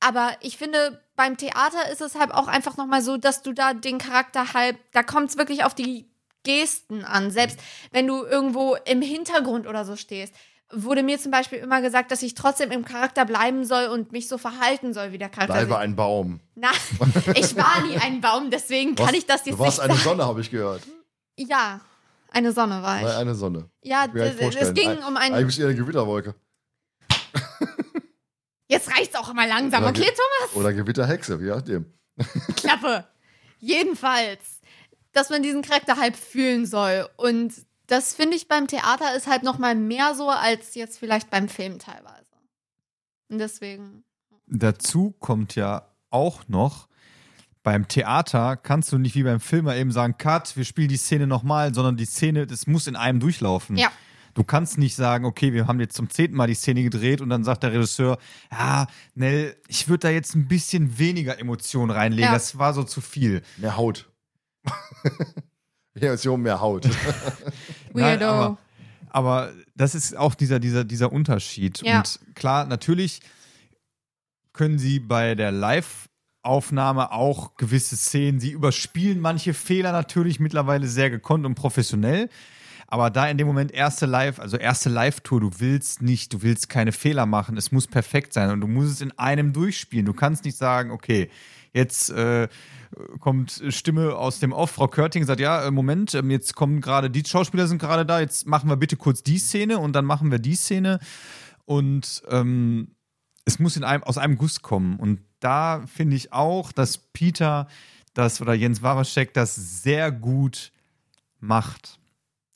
Aber 0.00 0.36
ich 0.40 0.58
finde, 0.58 1.00
beim 1.14 1.36
Theater 1.36 1.90
ist 1.90 2.00
es 2.00 2.16
halt 2.16 2.32
auch 2.32 2.48
einfach 2.48 2.76
nochmal 2.76 3.02
so, 3.02 3.16
dass 3.16 3.42
du 3.42 3.52
da 3.52 3.72
den 3.72 3.98
Charakter 3.98 4.52
halt, 4.52 4.76
da 4.92 5.02
kommt 5.02 5.30
es 5.30 5.38
wirklich 5.38 5.64
auf 5.64 5.74
die 5.74 6.10
Gesten 6.42 7.04
an. 7.04 7.30
Selbst 7.30 7.58
wenn 7.92 8.06
du 8.06 8.24
irgendwo 8.24 8.74
im 8.84 9.00
Hintergrund 9.00 9.66
oder 9.66 9.84
so 9.84 9.96
stehst, 9.96 10.34
wurde 10.72 11.02
mir 11.02 11.18
zum 11.18 11.30
Beispiel 11.30 11.58
immer 11.58 11.80
gesagt, 11.82 12.10
dass 12.10 12.22
ich 12.22 12.34
trotzdem 12.34 12.70
im 12.70 12.84
Charakter 12.84 13.24
bleiben 13.24 13.64
soll 13.64 13.86
und 13.86 14.12
mich 14.12 14.28
so 14.28 14.38
verhalten 14.38 14.92
soll 14.94 15.12
wie 15.12 15.18
der 15.18 15.28
Charakter. 15.28 15.54
Bleibe 15.54 15.78
ein 15.78 15.94
Baum. 15.96 16.40
Na, 16.54 16.70
ich 17.34 17.54
war 17.56 17.82
nie 17.86 17.96
ein 17.96 18.20
Baum, 18.20 18.50
deswegen 18.50 18.94
kann 18.94 19.08
Was? 19.08 19.14
ich 19.14 19.26
das 19.26 19.44
jetzt 19.46 19.54
Du 19.54 19.58
warst 19.58 19.78
nicht 19.78 19.84
eine 19.84 19.94
sagen. 19.94 20.04
Sonne, 20.04 20.24
habe 20.26 20.40
ich 20.40 20.50
gehört. 20.50 20.82
Ja, 21.38 21.80
eine 22.30 22.52
Sonne 22.52 22.82
war 22.82 22.98
ich. 22.98 23.04
Nein, 23.04 23.16
eine 23.16 23.34
Sonne. 23.34 23.68
ja, 23.82 24.06
Kann 24.08 24.16
es 24.18 24.74
ging 24.74 24.90
um 25.06 25.16
Eigentlich 25.16 25.32
ein. 25.34 25.46
bist 25.46 25.58
du 25.58 25.62
eher 25.62 25.68
eine 25.68 25.76
Gewitterwolke. 25.78 26.34
Jetzt 28.68 28.90
reicht's 28.90 29.14
auch 29.16 29.32
mal 29.34 29.46
langsam, 29.46 29.82
Oder 29.82 29.90
okay, 29.90 30.06
Thomas? 30.10 30.56
Oder 30.56 30.72
Gewitterhexe, 30.72 31.38
je 31.38 31.50
nachdem. 31.50 31.92
Klappe. 32.56 33.06
Jedenfalls, 33.58 34.60
dass 35.12 35.28
man 35.28 35.42
diesen 35.42 35.60
Charakter 35.60 35.98
halt 35.98 36.16
fühlen 36.16 36.64
soll. 36.64 37.06
Und 37.16 37.52
das 37.92 38.14
finde 38.14 38.36
ich 38.36 38.48
beim 38.48 38.66
Theater 38.66 39.14
ist 39.14 39.26
halt 39.26 39.42
noch 39.42 39.58
mal 39.58 39.74
mehr 39.74 40.14
so 40.14 40.30
als 40.30 40.74
jetzt 40.74 40.98
vielleicht 40.98 41.28
beim 41.28 41.48
Film 41.48 41.78
teilweise. 41.78 42.24
Und 43.28 43.38
deswegen. 43.38 44.04
Dazu 44.46 45.10
kommt 45.18 45.54
ja 45.54 45.88
auch 46.10 46.48
noch, 46.48 46.88
beim 47.62 47.88
Theater 47.88 48.56
kannst 48.56 48.92
du 48.92 48.98
nicht 48.98 49.14
wie 49.14 49.22
beim 49.22 49.40
Film 49.40 49.66
mal 49.66 49.76
eben 49.76 49.92
sagen, 49.92 50.16
Cut, 50.18 50.56
wir 50.56 50.64
spielen 50.64 50.88
die 50.88 50.96
Szene 50.96 51.26
nochmal, 51.26 51.74
sondern 51.74 51.96
die 51.96 52.06
Szene, 52.06 52.46
das 52.46 52.66
muss 52.66 52.86
in 52.86 52.96
einem 52.96 53.20
durchlaufen. 53.20 53.76
Ja. 53.76 53.92
Du 54.34 54.42
kannst 54.42 54.78
nicht 54.78 54.96
sagen, 54.96 55.26
okay, 55.26 55.52
wir 55.52 55.66
haben 55.66 55.78
jetzt 55.78 55.94
zum 55.94 56.08
zehnten 56.08 56.36
Mal 56.36 56.46
die 56.46 56.54
Szene 56.54 56.82
gedreht 56.82 57.20
und 57.20 57.28
dann 57.28 57.44
sagt 57.44 57.62
der 57.62 57.72
Regisseur, 57.72 58.16
ja, 58.50 58.86
Nell, 59.14 59.54
ich 59.68 59.88
würde 59.88 60.08
da 60.08 60.10
jetzt 60.10 60.34
ein 60.34 60.48
bisschen 60.48 60.98
weniger 60.98 61.38
Emotionen 61.38 61.90
reinlegen, 61.90 62.24
Ja. 62.24 62.32
das 62.32 62.58
war 62.58 62.72
so 62.72 62.84
zu 62.84 63.02
viel. 63.02 63.42
Mehr 63.58 63.76
Haut. 63.76 64.10
Reaktion, 65.96 66.40
mehr 66.40 66.60
Haut. 66.60 66.84
Nein, 67.92 68.20
Weirdo. 68.20 68.26
aber, 68.26 68.58
aber 69.10 69.52
das 69.74 69.94
ist 69.94 70.16
auch 70.16 70.34
dieser, 70.34 70.58
dieser, 70.58 70.84
dieser 70.84 71.12
Unterschied. 71.12 71.82
Ja. 71.82 71.98
Und 71.98 72.20
klar, 72.34 72.66
natürlich 72.66 73.20
können 74.52 74.78
sie 74.78 75.00
bei 75.00 75.34
der 75.34 75.52
Live-Aufnahme 75.52 77.12
auch 77.12 77.56
gewisse 77.56 77.96
Szenen, 77.96 78.40
sie 78.40 78.50
überspielen 78.50 79.20
manche 79.20 79.54
Fehler 79.54 79.92
natürlich 79.92 80.40
mittlerweile 80.40 80.86
sehr 80.86 81.10
gekonnt 81.10 81.46
und 81.46 81.54
professionell. 81.54 82.28
Aber 82.92 83.08
da 83.08 83.26
in 83.26 83.38
dem 83.38 83.46
Moment 83.46 83.72
erste 83.72 84.04
Live, 84.04 84.38
also 84.38 84.58
erste 84.58 84.90
Live-Tour, 84.90 85.40
du 85.40 85.50
willst 85.60 86.02
nicht, 86.02 86.30
du 86.34 86.42
willst 86.42 86.68
keine 86.68 86.92
Fehler 86.92 87.24
machen, 87.24 87.56
es 87.56 87.72
muss 87.72 87.86
perfekt 87.86 88.34
sein 88.34 88.50
und 88.50 88.60
du 88.60 88.66
musst 88.66 88.92
es 88.92 89.00
in 89.00 89.18
einem 89.18 89.54
durchspielen. 89.54 90.04
Du 90.04 90.12
kannst 90.12 90.44
nicht 90.44 90.58
sagen, 90.58 90.90
okay, 90.90 91.30
jetzt 91.72 92.10
äh, 92.10 92.48
kommt 93.20 93.62
Stimme 93.68 94.16
aus 94.16 94.38
dem 94.38 94.52
Off, 94.52 94.72
Frau 94.72 94.88
Körting 94.88 95.24
sagt, 95.24 95.40
ja, 95.40 95.64
äh, 95.64 95.70
Moment, 95.70 96.14
ähm, 96.14 96.30
jetzt 96.30 96.54
kommen 96.54 96.80
gerade, 96.80 97.10
die 97.10 97.24
Schauspieler 97.24 97.66
sind 97.66 97.78
gerade 97.78 98.06
da, 98.06 98.20
jetzt 98.20 98.46
machen 98.46 98.68
wir 98.68 98.76
bitte 98.76 98.96
kurz 98.96 99.22
die 99.22 99.38
Szene 99.38 99.78
und 99.78 99.94
dann 99.94 100.04
machen 100.04 100.30
wir 100.30 100.38
die 100.38 100.54
Szene 100.54 100.98
und 101.64 102.22
ähm, 102.28 102.94
es 103.44 103.58
muss 103.58 103.76
in 103.76 103.84
einem, 103.84 104.02
aus 104.02 104.18
einem 104.18 104.38
Guss 104.38 104.62
kommen. 104.62 104.96
Und 104.98 105.20
da 105.40 105.84
finde 105.86 106.16
ich 106.16 106.32
auch, 106.32 106.72
dass 106.72 106.98
Peter 106.98 107.66
das 108.14 108.40
oder 108.40 108.54
Jens 108.54 108.82
Wawaszek 108.82 109.34
das 109.34 109.54
sehr 109.82 110.12
gut 110.12 110.72
macht. 111.40 111.98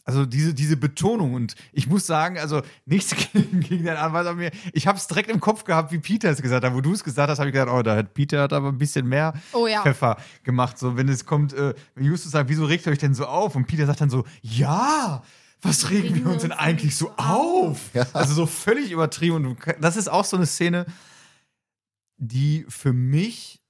Also 0.06 0.24
diese, 0.24 0.54
diese 0.54 0.76
Betonung 0.76 1.34
und 1.34 1.56
ich 1.72 1.88
muss 1.88 2.06
sagen, 2.06 2.38
also 2.38 2.62
nichts 2.84 3.14
gegen, 3.32 3.60
gegen 3.60 3.84
den 3.84 3.96
Anwalt 3.96 4.28
an 4.28 4.36
mir. 4.36 4.52
Ich 4.72 4.86
habe 4.86 4.96
es 4.96 5.08
direkt 5.08 5.28
im 5.28 5.40
Kopf 5.40 5.64
gehabt, 5.64 5.90
wie 5.90 5.98
Peter 5.98 6.30
es 6.30 6.40
gesagt 6.40 6.64
hat. 6.64 6.72
Wo 6.72 6.80
du 6.80 6.92
es 6.92 7.02
gesagt 7.02 7.28
hast, 7.28 7.40
habe 7.40 7.48
ich 7.48 7.54
gedacht, 7.54 7.70
oh, 7.72 7.82
da 7.82 7.96
hat 7.96 8.14
Peter 8.14 8.40
hat 8.42 8.52
aber 8.52 8.68
ein 8.68 8.78
bisschen 8.78 9.08
mehr 9.08 9.34
Oh 9.52 9.66
ja. 9.66 9.82
Pfeffer 9.82 10.16
gemacht. 10.44 10.78
So, 10.78 10.96
wenn 10.96 11.08
es 11.08 11.26
kommt, 11.26 11.52
äh, 11.52 11.74
wenn 11.96 12.04
Justus 12.04 12.30
sagt, 12.30 12.48
wieso 12.48 12.66
regt 12.66 12.86
ihr 12.86 12.92
euch 12.92 12.98
denn 12.98 13.14
so 13.14 13.26
auf? 13.26 13.56
Und 13.56 13.66
Peter 13.66 13.84
sagt 13.84 14.00
dann 14.00 14.10
so, 14.10 14.24
ja, 14.42 15.24
was 15.60 15.90
regen 15.90 16.14
wir 16.14 16.30
uns 16.30 16.42
denn 16.42 16.52
eigentlich 16.52 16.96
so 16.96 17.10
auf? 17.16 17.80
Also 18.12 18.32
so 18.34 18.46
völlig 18.46 18.92
übertrieben. 18.92 19.44
Und 19.44 19.58
das 19.80 19.96
ist 19.96 20.08
auch 20.08 20.24
so 20.24 20.36
eine 20.36 20.46
Szene, 20.46 20.86
die 22.16 22.64
für 22.68 22.92
mich, 22.92 23.60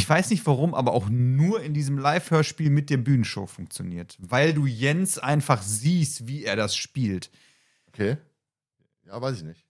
ich 0.00 0.08
weiß 0.08 0.30
nicht 0.30 0.46
warum, 0.46 0.74
aber 0.74 0.92
auch 0.94 1.08
nur 1.10 1.62
in 1.62 1.74
diesem 1.74 1.98
Live-Hörspiel 1.98 2.70
mit 2.70 2.88
der 2.88 2.96
Bühnenshow 2.96 3.46
funktioniert. 3.46 4.16
Weil 4.18 4.54
du 4.54 4.64
Jens 4.66 5.18
einfach 5.18 5.60
siehst, 5.62 6.26
wie 6.26 6.44
er 6.44 6.56
das 6.56 6.74
spielt. 6.74 7.30
Okay. 7.88 8.16
Ja, 9.06 9.20
weiß 9.20 9.36
ich 9.38 9.44
nicht. 9.44 9.66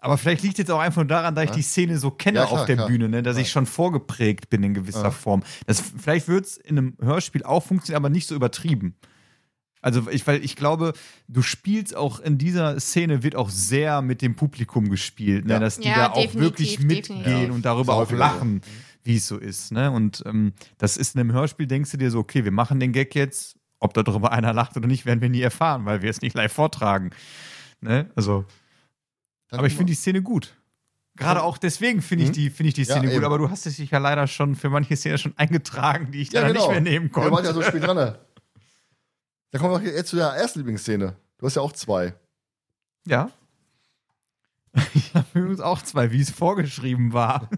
Aber 0.00 0.18
vielleicht 0.18 0.42
liegt 0.42 0.58
jetzt 0.58 0.70
auch 0.70 0.78
einfach 0.78 1.02
nur 1.02 1.08
daran, 1.08 1.34
da 1.34 1.42
ich 1.42 1.48
Ja. 1.50 1.56
die 1.56 1.62
Szene 1.62 1.98
so 1.98 2.10
kenne 2.10 2.38
Ja, 2.40 2.46
klar, 2.46 2.60
auf 2.60 2.66
der 2.66 2.76
klar. 2.76 2.88
Bühne, 2.88 3.08
ne, 3.08 3.22
dass 3.22 3.38
ich 3.38 3.46
Ja. 3.48 3.52
schon 3.52 3.66
vorgeprägt 3.66 4.50
bin 4.50 4.62
in 4.62 4.74
gewisser. 4.74 5.10
Form. 5.10 5.42
Das, 5.66 5.80
vielleicht 5.80 6.28
wird 6.28 6.44
es 6.44 6.56
in 6.58 6.76
einem 6.76 6.96
Hörspiel 7.00 7.42
auch 7.44 7.62
funktionieren, 7.64 8.02
aber 8.04 8.10
nicht 8.10 8.28
so 8.28 8.34
übertrieben. 8.34 8.94
Also 9.86 10.10
ich, 10.10 10.26
weil 10.26 10.44
ich 10.44 10.56
glaube, 10.56 10.94
du 11.28 11.42
spielst 11.42 11.94
auch 11.94 12.18
in 12.18 12.38
dieser 12.38 12.80
Szene 12.80 13.22
wird 13.22 13.36
auch 13.36 13.50
sehr 13.50 14.02
mit 14.02 14.20
dem 14.20 14.34
Publikum 14.34 14.90
gespielt, 14.90 15.44
ne? 15.46 15.52
Ja. 15.54 15.58
dass 15.60 15.78
die 15.78 15.86
Ja, 15.88 16.08
da 16.08 16.10
auch 16.10 16.34
wirklich 16.34 16.80
mitgehen 16.80 17.22
definitiv. 17.22 17.54
und 17.54 17.64
darüber 17.64 17.94
auch 17.94 18.10
lachen, 18.10 18.62
wie 19.04 19.14
es 19.14 19.28
so 19.28 19.36
ist. 19.38 19.70
Ne? 19.70 19.92
Und 19.92 20.24
ähm, 20.26 20.54
das 20.78 20.96
ist 20.96 21.14
in 21.14 21.20
einem 21.20 21.32
Hörspiel, 21.32 21.68
denkst 21.68 21.92
du 21.92 21.98
dir 21.98 22.10
so, 22.10 22.18
okay, 22.18 22.44
wir 22.44 22.50
machen 22.50 22.80
den 22.80 22.90
Gag 22.90 23.14
jetzt, 23.14 23.54
ob 23.78 23.94
darüber 23.94 24.32
einer 24.32 24.52
lacht 24.52 24.76
oder 24.76 24.88
nicht, 24.88 25.06
werden 25.06 25.20
wir 25.20 25.28
nie 25.28 25.40
erfahren, 25.42 25.84
weil 25.84 26.02
wir 26.02 26.10
es 26.10 26.20
nicht 26.20 26.34
live 26.34 26.52
vortragen. 26.52 27.10
Ne? 27.80 28.10
Also, 28.16 28.44
Dann 29.50 29.58
aber 29.60 29.68
ich 29.68 29.74
finde 29.74 29.92
die 29.92 29.96
Szene 29.96 30.20
gut. 30.20 30.56
Gerade 31.14 31.44
auch 31.44 31.58
deswegen 31.58 32.02
finde 32.02 32.24
ich 32.24 32.32
die, 32.32 32.50
finde 32.50 32.68
ich 32.70 32.74
die 32.74 32.82
Ja, 32.82 32.96
Szene 32.96 33.06
gut, 33.06 33.16
eben. 33.18 33.24
aber 33.24 33.38
du 33.38 33.48
hast 33.50 33.64
dich 33.66 33.78
ja 33.90 33.98
leider 33.98 34.26
schon 34.26 34.56
für 34.56 34.68
manche 34.68 34.96
Szenen 34.96 35.18
schon 35.18 35.32
eingetragen, 35.36 36.10
die 36.10 36.22
ich 36.22 36.32
Ja, 36.32 36.40
dann 36.40 36.52
genau. 36.54 36.62
nicht 36.72 36.82
mehr 36.82 36.92
nehmen 36.92 37.10
wart 37.14 37.24
ja 37.24 37.30
konnte. 37.30 37.54
so 37.54 37.62
spät 37.62 37.84
dran. 37.84 38.16
Ne? 39.46 39.58
Da 39.58 39.58
kommen 39.58 39.82
wir 39.84 39.92
jetzt 39.92 40.10
zu 40.10 40.16
der 40.16 40.28
ersten 40.28 40.60
Lieblingsszene. 40.60 41.16
Du 41.38 41.46
hast 41.46 41.56
ja 41.56 41.62
auch 41.62 41.72
zwei. 41.72 42.14
Ja. 43.06 43.30
Ich 44.94 45.14
habe 45.14 45.26
übrigens 45.32 45.60
auch 45.60 45.80
zwei, 45.80 46.12
wie 46.12 46.20
es 46.20 46.30
vorgeschrieben 46.30 47.14
war. 47.14 47.48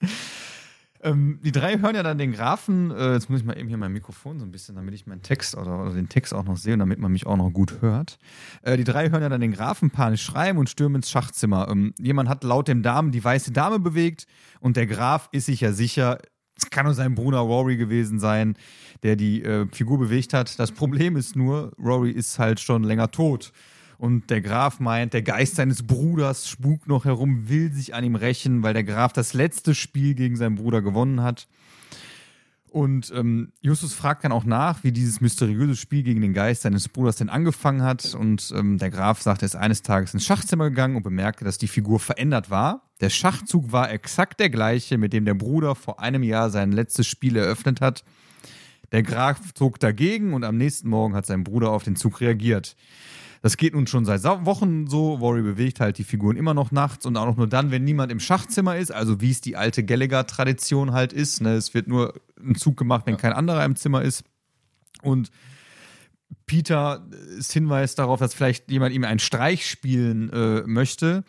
ähm, 1.02 1.40
die 1.42 1.50
drei 1.50 1.78
hören 1.78 1.96
ja 1.96 2.04
dann 2.04 2.18
den 2.18 2.30
Grafen. 2.30 2.92
Äh, 2.92 3.14
jetzt 3.14 3.28
muss 3.28 3.40
ich 3.40 3.46
mal 3.46 3.58
eben 3.58 3.68
hier 3.68 3.78
mein 3.78 3.90
Mikrofon 3.90 4.38
so 4.38 4.44
ein 4.44 4.52
bisschen, 4.52 4.76
damit 4.76 4.94
ich 4.94 5.04
meinen 5.04 5.22
Text 5.22 5.56
oder, 5.56 5.82
oder 5.82 5.92
den 5.92 6.08
Text 6.08 6.32
auch 6.32 6.44
noch 6.44 6.56
sehe 6.56 6.74
und 6.74 6.78
damit 6.78 7.00
man 7.00 7.10
mich 7.10 7.26
auch 7.26 7.36
noch 7.36 7.50
gut 7.50 7.80
hört. 7.80 8.18
Äh, 8.62 8.76
die 8.76 8.84
drei 8.84 9.10
hören 9.10 9.22
ja 9.22 9.28
dann 9.28 9.40
den 9.40 9.52
Grafen 9.52 9.90
panisch 9.90 10.22
schreien 10.22 10.56
und 10.56 10.70
stürmen 10.70 10.96
ins 10.96 11.10
Schachzimmer. 11.10 11.68
Ähm, 11.68 11.94
jemand 11.98 12.28
hat 12.28 12.44
laut 12.44 12.68
dem 12.68 12.84
Damen 12.84 13.10
die 13.10 13.24
weiße 13.24 13.50
Dame 13.50 13.80
bewegt 13.80 14.26
und 14.60 14.76
der 14.76 14.86
Graf 14.86 15.28
ist 15.32 15.46
sich 15.46 15.60
ja 15.60 15.72
sicher, 15.72 16.18
es 16.58 16.70
kann 16.70 16.86
nur 16.86 16.94
sein 16.94 17.14
Bruder 17.14 17.38
Rory 17.38 17.76
gewesen 17.76 18.18
sein, 18.18 18.56
der 19.02 19.16
die 19.16 19.42
äh, 19.42 19.66
Figur 19.72 19.98
bewegt 19.98 20.34
hat. 20.34 20.58
Das 20.58 20.72
Problem 20.72 21.16
ist 21.16 21.36
nur, 21.36 21.72
Rory 21.82 22.10
ist 22.10 22.38
halt 22.38 22.60
schon 22.60 22.82
länger 22.82 23.10
tot. 23.10 23.52
Und 23.96 24.30
der 24.30 24.40
Graf 24.40 24.78
meint, 24.78 25.12
der 25.12 25.22
Geist 25.22 25.56
seines 25.56 25.84
Bruders 25.84 26.48
spukt 26.48 26.86
noch 26.86 27.04
herum, 27.04 27.48
will 27.48 27.72
sich 27.72 27.94
an 27.94 28.04
ihm 28.04 28.14
rächen, 28.14 28.62
weil 28.62 28.74
der 28.74 28.84
Graf 28.84 29.12
das 29.12 29.34
letzte 29.34 29.74
Spiel 29.74 30.14
gegen 30.14 30.36
seinen 30.36 30.54
Bruder 30.54 30.82
gewonnen 30.82 31.22
hat. 31.22 31.48
Und 32.70 33.12
ähm, 33.14 33.52
Justus 33.60 33.94
fragt 33.94 34.24
dann 34.24 34.32
auch 34.32 34.44
nach, 34.44 34.84
wie 34.84 34.92
dieses 34.92 35.20
mysteriöse 35.20 35.76
Spiel 35.76 36.02
gegen 36.02 36.20
den 36.20 36.32
Geist 36.32 36.62
seines 36.62 36.88
Bruders 36.88 37.16
denn 37.16 37.28
angefangen 37.28 37.82
hat. 37.82 38.14
Und 38.14 38.52
ähm, 38.56 38.78
der 38.78 38.90
Graf 38.90 39.22
sagt, 39.22 39.42
er 39.42 39.46
ist 39.46 39.56
eines 39.56 39.82
Tages 39.82 40.14
ins 40.14 40.24
Schachzimmer 40.24 40.68
gegangen 40.70 40.96
und 40.96 41.02
bemerkte, 41.02 41.44
dass 41.44 41.58
die 41.58 41.68
Figur 41.68 42.00
verändert 42.00 42.50
war. 42.50 42.82
Der 43.00 43.10
Schachzug 43.10 43.72
war 43.72 43.90
exakt 43.90 44.40
der 44.40 44.50
gleiche, 44.50 44.98
mit 44.98 45.12
dem 45.12 45.24
der 45.24 45.34
Bruder 45.34 45.74
vor 45.74 46.00
einem 46.00 46.22
Jahr 46.22 46.50
sein 46.50 46.72
letztes 46.72 47.06
Spiel 47.06 47.36
eröffnet 47.36 47.80
hat. 47.80 48.04
Der 48.92 49.02
Graf 49.02 49.52
zog 49.54 49.78
dagegen 49.78 50.32
und 50.32 50.44
am 50.44 50.56
nächsten 50.56 50.88
Morgen 50.88 51.14
hat 51.14 51.26
sein 51.26 51.44
Bruder 51.44 51.70
auf 51.70 51.84
den 51.84 51.96
Zug 51.96 52.20
reagiert. 52.20 52.74
Das 53.42 53.56
geht 53.56 53.74
nun 53.74 53.86
schon 53.86 54.04
seit 54.04 54.24
Wochen 54.24 54.86
so. 54.86 55.14
Rory 55.14 55.42
bewegt 55.42 55.80
halt 55.80 55.98
die 55.98 56.04
Figuren 56.04 56.36
immer 56.36 56.54
noch 56.54 56.70
nachts 56.70 57.06
und 57.06 57.16
auch 57.16 57.36
nur 57.36 57.46
dann, 57.46 57.70
wenn 57.70 57.84
niemand 57.84 58.10
im 58.12 58.20
Schachzimmer 58.20 58.76
ist. 58.76 58.92
Also 58.92 59.20
wie 59.20 59.30
es 59.30 59.40
die 59.40 59.56
alte 59.56 59.84
Gallagher-Tradition 59.84 60.92
halt 60.92 61.12
ist. 61.12 61.40
Ne? 61.40 61.54
Es 61.54 61.74
wird 61.74 61.88
nur 61.88 62.14
ein 62.40 62.54
Zug 62.54 62.76
gemacht, 62.76 63.06
wenn 63.06 63.16
kein 63.16 63.32
anderer 63.32 63.64
im 63.64 63.76
Zimmer 63.76 64.02
ist. 64.02 64.24
Und 65.02 65.30
Peter 66.46 67.06
ist 67.38 67.52
Hinweis 67.52 67.94
darauf, 67.94 68.20
dass 68.20 68.34
vielleicht 68.34 68.70
jemand 68.70 68.94
ihm 68.94 69.04
einen 69.04 69.18
Streich 69.18 69.68
spielen 69.68 70.30
äh, 70.30 70.62
möchte. 70.66 71.24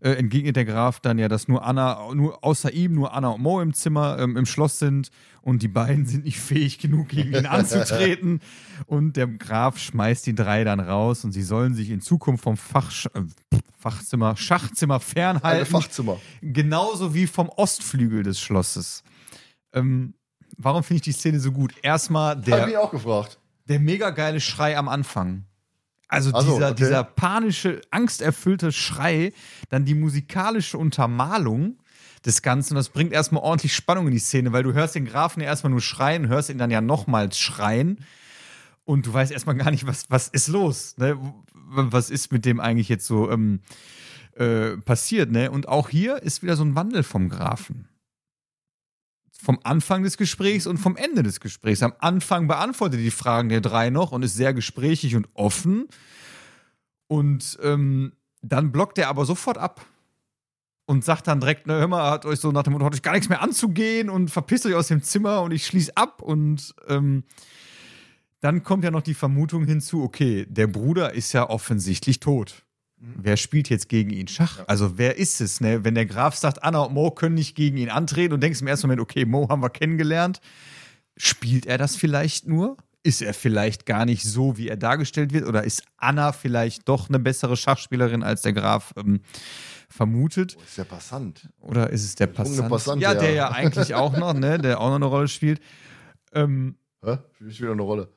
Äh, 0.00 0.12
entgegnet 0.12 0.56
der 0.56 0.64
Graf 0.64 1.00
dann 1.00 1.18
ja, 1.18 1.28
dass 1.28 1.48
nur 1.48 1.64
Anna, 1.64 2.14
nur 2.14 2.42
außer 2.44 2.72
ihm 2.72 2.94
nur 2.94 3.12
Anna 3.12 3.28
und 3.30 3.42
Mo 3.42 3.60
im 3.60 3.74
Zimmer, 3.74 4.18
ähm, 4.18 4.36
im 4.36 4.46
Schloss 4.46 4.78
sind 4.78 5.10
und 5.42 5.62
die 5.62 5.68
beiden 5.68 6.06
sind 6.06 6.24
nicht 6.24 6.38
fähig 6.38 6.78
genug, 6.78 7.08
gegen 7.08 7.34
ihn 7.34 7.46
anzutreten. 7.46 8.40
Und 8.86 9.16
der 9.16 9.26
Graf 9.26 9.76
schmeißt 9.78 10.26
die 10.26 10.34
drei 10.34 10.62
dann 10.64 10.80
raus 10.80 11.24
und 11.24 11.32
sie 11.32 11.42
sollen 11.42 11.74
sich 11.74 11.90
in 11.90 12.00
Zukunft 12.00 12.44
vom 12.44 12.56
Fach, 12.56 12.92
äh, 13.14 13.22
Fachzimmer, 13.76 14.36
Schachzimmer 14.36 14.94
Eine 14.94 15.00
fernhalten. 15.00 15.66
Fachzimmer. 15.66 16.20
Genauso 16.42 17.12
wie 17.14 17.26
vom 17.26 17.48
Ostflügel 17.48 18.22
des 18.22 18.40
Schlosses. 18.40 19.02
Ähm, 19.72 20.14
warum 20.56 20.84
finde 20.84 20.96
ich 20.96 21.02
die 21.02 21.12
Szene 21.12 21.40
so 21.40 21.50
gut? 21.50 21.74
Erstmal 21.82 22.36
Hab 22.36 22.44
der 22.44 22.60
ich 22.60 22.66
mich 22.66 22.76
auch 22.76 22.90
gefragt. 22.90 23.39
Der 23.70 23.80
mega 23.80 24.10
geile 24.10 24.40
Schrei 24.40 24.76
am 24.76 24.88
Anfang. 24.88 25.44
Also 26.08 26.32
so, 26.32 26.54
dieser, 26.54 26.70
okay. 26.70 26.74
dieser 26.76 27.04
panische, 27.04 27.80
angsterfüllte 27.92 28.72
Schrei, 28.72 29.32
dann 29.68 29.84
die 29.84 29.94
musikalische 29.94 30.76
Untermalung 30.76 31.78
des 32.26 32.42
Ganzen. 32.42 32.74
Das 32.74 32.88
bringt 32.88 33.12
erstmal 33.12 33.44
ordentlich 33.44 33.74
Spannung 33.74 34.08
in 34.08 34.12
die 34.12 34.18
Szene, 34.18 34.52
weil 34.52 34.64
du 34.64 34.72
hörst 34.72 34.96
den 34.96 35.04
Grafen 35.04 35.40
ja 35.40 35.46
erstmal 35.46 35.70
nur 35.70 35.80
schreien, 35.80 36.26
hörst 36.26 36.50
ihn 36.50 36.58
dann 36.58 36.72
ja 36.72 36.80
nochmals 36.80 37.38
schreien 37.38 38.04
und 38.84 39.06
du 39.06 39.14
weißt 39.14 39.30
erstmal 39.30 39.54
gar 39.54 39.70
nicht, 39.70 39.86
was, 39.86 40.10
was 40.10 40.26
ist 40.26 40.48
los. 40.48 40.96
Ne? 40.98 41.16
Was 41.52 42.10
ist 42.10 42.32
mit 42.32 42.44
dem 42.44 42.58
eigentlich 42.58 42.88
jetzt 42.88 43.06
so 43.06 43.30
ähm, 43.30 43.60
äh, 44.34 44.78
passiert. 44.78 45.30
Ne? 45.30 45.48
Und 45.48 45.68
auch 45.68 45.88
hier 45.88 46.20
ist 46.24 46.42
wieder 46.42 46.56
so 46.56 46.64
ein 46.64 46.74
Wandel 46.74 47.04
vom 47.04 47.28
Grafen 47.28 47.89
vom 49.40 49.58
Anfang 49.64 50.02
des 50.02 50.16
Gesprächs 50.16 50.66
und 50.66 50.78
vom 50.78 50.96
Ende 50.96 51.22
des 51.22 51.40
Gesprächs. 51.40 51.82
Am 51.82 51.94
Anfang 51.98 52.46
beantwortet 52.46 53.00
die 53.00 53.10
Fragen 53.10 53.48
der 53.48 53.60
drei 53.60 53.90
noch 53.90 54.12
und 54.12 54.22
ist 54.22 54.34
sehr 54.34 54.52
gesprächig 54.52 55.16
und 55.16 55.28
offen. 55.34 55.88
Und 57.06 57.58
ähm, 57.62 58.12
dann 58.42 58.72
blockt 58.72 58.98
er 58.98 59.08
aber 59.08 59.24
sofort 59.24 59.58
ab 59.58 59.84
und 60.86 61.04
sagt 61.04 61.26
dann 61.26 61.40
direkt, 61.40 61.66
ne, 61.66 61.74
hör 61.74 61.88
mal, 61.88 62.10
hat 62.10 62.26
euch 62.26 62.40
so 62.40 62.52
nach 62.52 62.62
dem 62.62 62.72
Motto, 62.72 62.84
hat 62.84 62.94
euch 62.94 63.02
gar 63.02 63.12
nichts 63.12 63.28
mehr 63.28 63.42
anzugehen 63.42 64.10
und 64.10 64.30
verpisst 64.30 64.66
euch 64.66 64.74
aus 64.74 64.88
dem 64.88 65.02
Zimmer 65.02 65.42
und 65.42 65.52
ich 65.52 65.66
schließe 65.66 65.96
ab 65.96 66.20
und 66.22 66.74
ähm, 66.88 67.24
dann 68.40 68.62
kommt 68.62 68.84
ja 68.84 68.90
noch 68.90 69.02
die 69.02 69.14
Vermutung 69.14 69.64
hinzu, 69.64 70.02
okay, 70.02 70.46
der 70.48 70.66
Bruder 70.66 71.14
ist 71.14 71.32
ja 71.32 71.48
offensichtlich 71.48 72.20
tot. 72.20 72.64
Wer 73.00 73.38
spielt 73.38 73.70
jetzt 73.70 73.88
gegen 73.88 74.10
ihn 74.10 74.28
Schach? 74.28 74.62
Also 74.66 74.98
wer 74.98 75.16
ist 75.16 75.40
es? 75.40 75.60
Ne? 75.60 75.84
Wenn 75.84 75.94
der 75.94 76.04
Graf 76.04 76.36
sagt, 76.36 76.62
Anna 76.62 76.80
und 76.80 76.92
Mo 76.92 77.10
können 77.10 77.34
nicht 77.34 77.54
gegen 77.54 77.78
ihn 77.78 77.88
antreten 77.88 78.34
und 78.34 78.42
denkst 78.42 78.60
im 78.60 78.66
ersten 78.66 78.86
Moment, 78.86 79.00
okay, 79.00 79.24
Mo 79.24 79.48
haben 79.48 79.62
wir 79.62 79.70
kennengelernt, 79.70 80.40
spielt 81.16 81.64
er 81.64 81.78
das 81.78 81.96
vielleicht 81.96 82.46
nur? 82.46 82.76
Ist 83.02 83.22
er 83.22 83.32
vielleicht 83.32 83.86
gar 83.86 84.04
nicht 84.04 84.22
so, 84.24 84.58
wie 84.58 84.68
er 84.68 84.76
dargestellt 84.76 85.32
wird? 85.32 85.46
Oder 85.46 85.64
ist 85.64 85.82
Anna 85.96 86.32
vielleicht 86.32 86.86
doch 86.86 87.08
eine 87.08 87.18
bessere 87.18 87.56
Schachspielerin, 87.56 88.22
als 88.22 88.42
der 88.42 88.52
Graf 88.52 88.92
ähm, 88.98 89.20
vermutet? 89.88 90.56
Oh, 90.58 90.62
ist 90.62 90.76
der 90.76 90.84
Passant. 90.84 91.48
Oder 91.60 91.88
ist 91.88 92.04
es 92.04 92.14
der 92.16 92.28
Sprungende 92.28 92.68
Passant? 92.68 93.00
Passant, 93.00 93.02
ja, 93.02 93.14
ja. 93.14 93.18
der 93.18 93.32
ja 93.32 93.50
eigentlich 93.50 93.94
auch 93.94 94.14
noch, 94.18 94.34
ne? 94.34 94.58
Der 94.58 94.78
auch 94.78 94.88
noch 94.88 94.96
eine 94.96 95.06
Rolle 95.06 95.28
spielt. 95.28 95.62
Ähm, 96.34 96.76
Hä? 97.02 97.16
Spielt 97.36 97.60
wieder 97.60 97.72
eine 97.72 97.82
Rolle. 97.82 98.08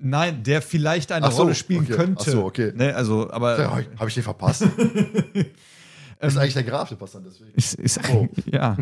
Nein, 0.00 0.42
der 0.42 0.62
vielleicht 0.62 1.12
eine 1.12 1.30
so, 1.30 1.42
Rolle 1.42 1.54
spielen 1.54 1.84
okay. 1.84 1.94
könnte. 1.94 2.24
Ach 2.26 2.32
so, 2.32 2.44
okay. 2.44 2.72
Ne? 2.74 2.94
Also, 2.94 3.30
aber 3.30 3.58
Ja, 3.58 3.80
Habe 3.98 4.08
ich 4.08 4.14
den 4.14 4.22
verpasst? 4.22 4.62
ist 6.20 6.36
eigentlich 6.36 6.54
der 6.54 6.64
Graf 6.64 6.88
der 6.88 6.96
Passant, 6.96 7.26
deswegen. 7.26 7.52
Ist, 7.54 7.74
ist 7.74 8.00
Oh. 8.10 8.28
ja. 8.50 8.76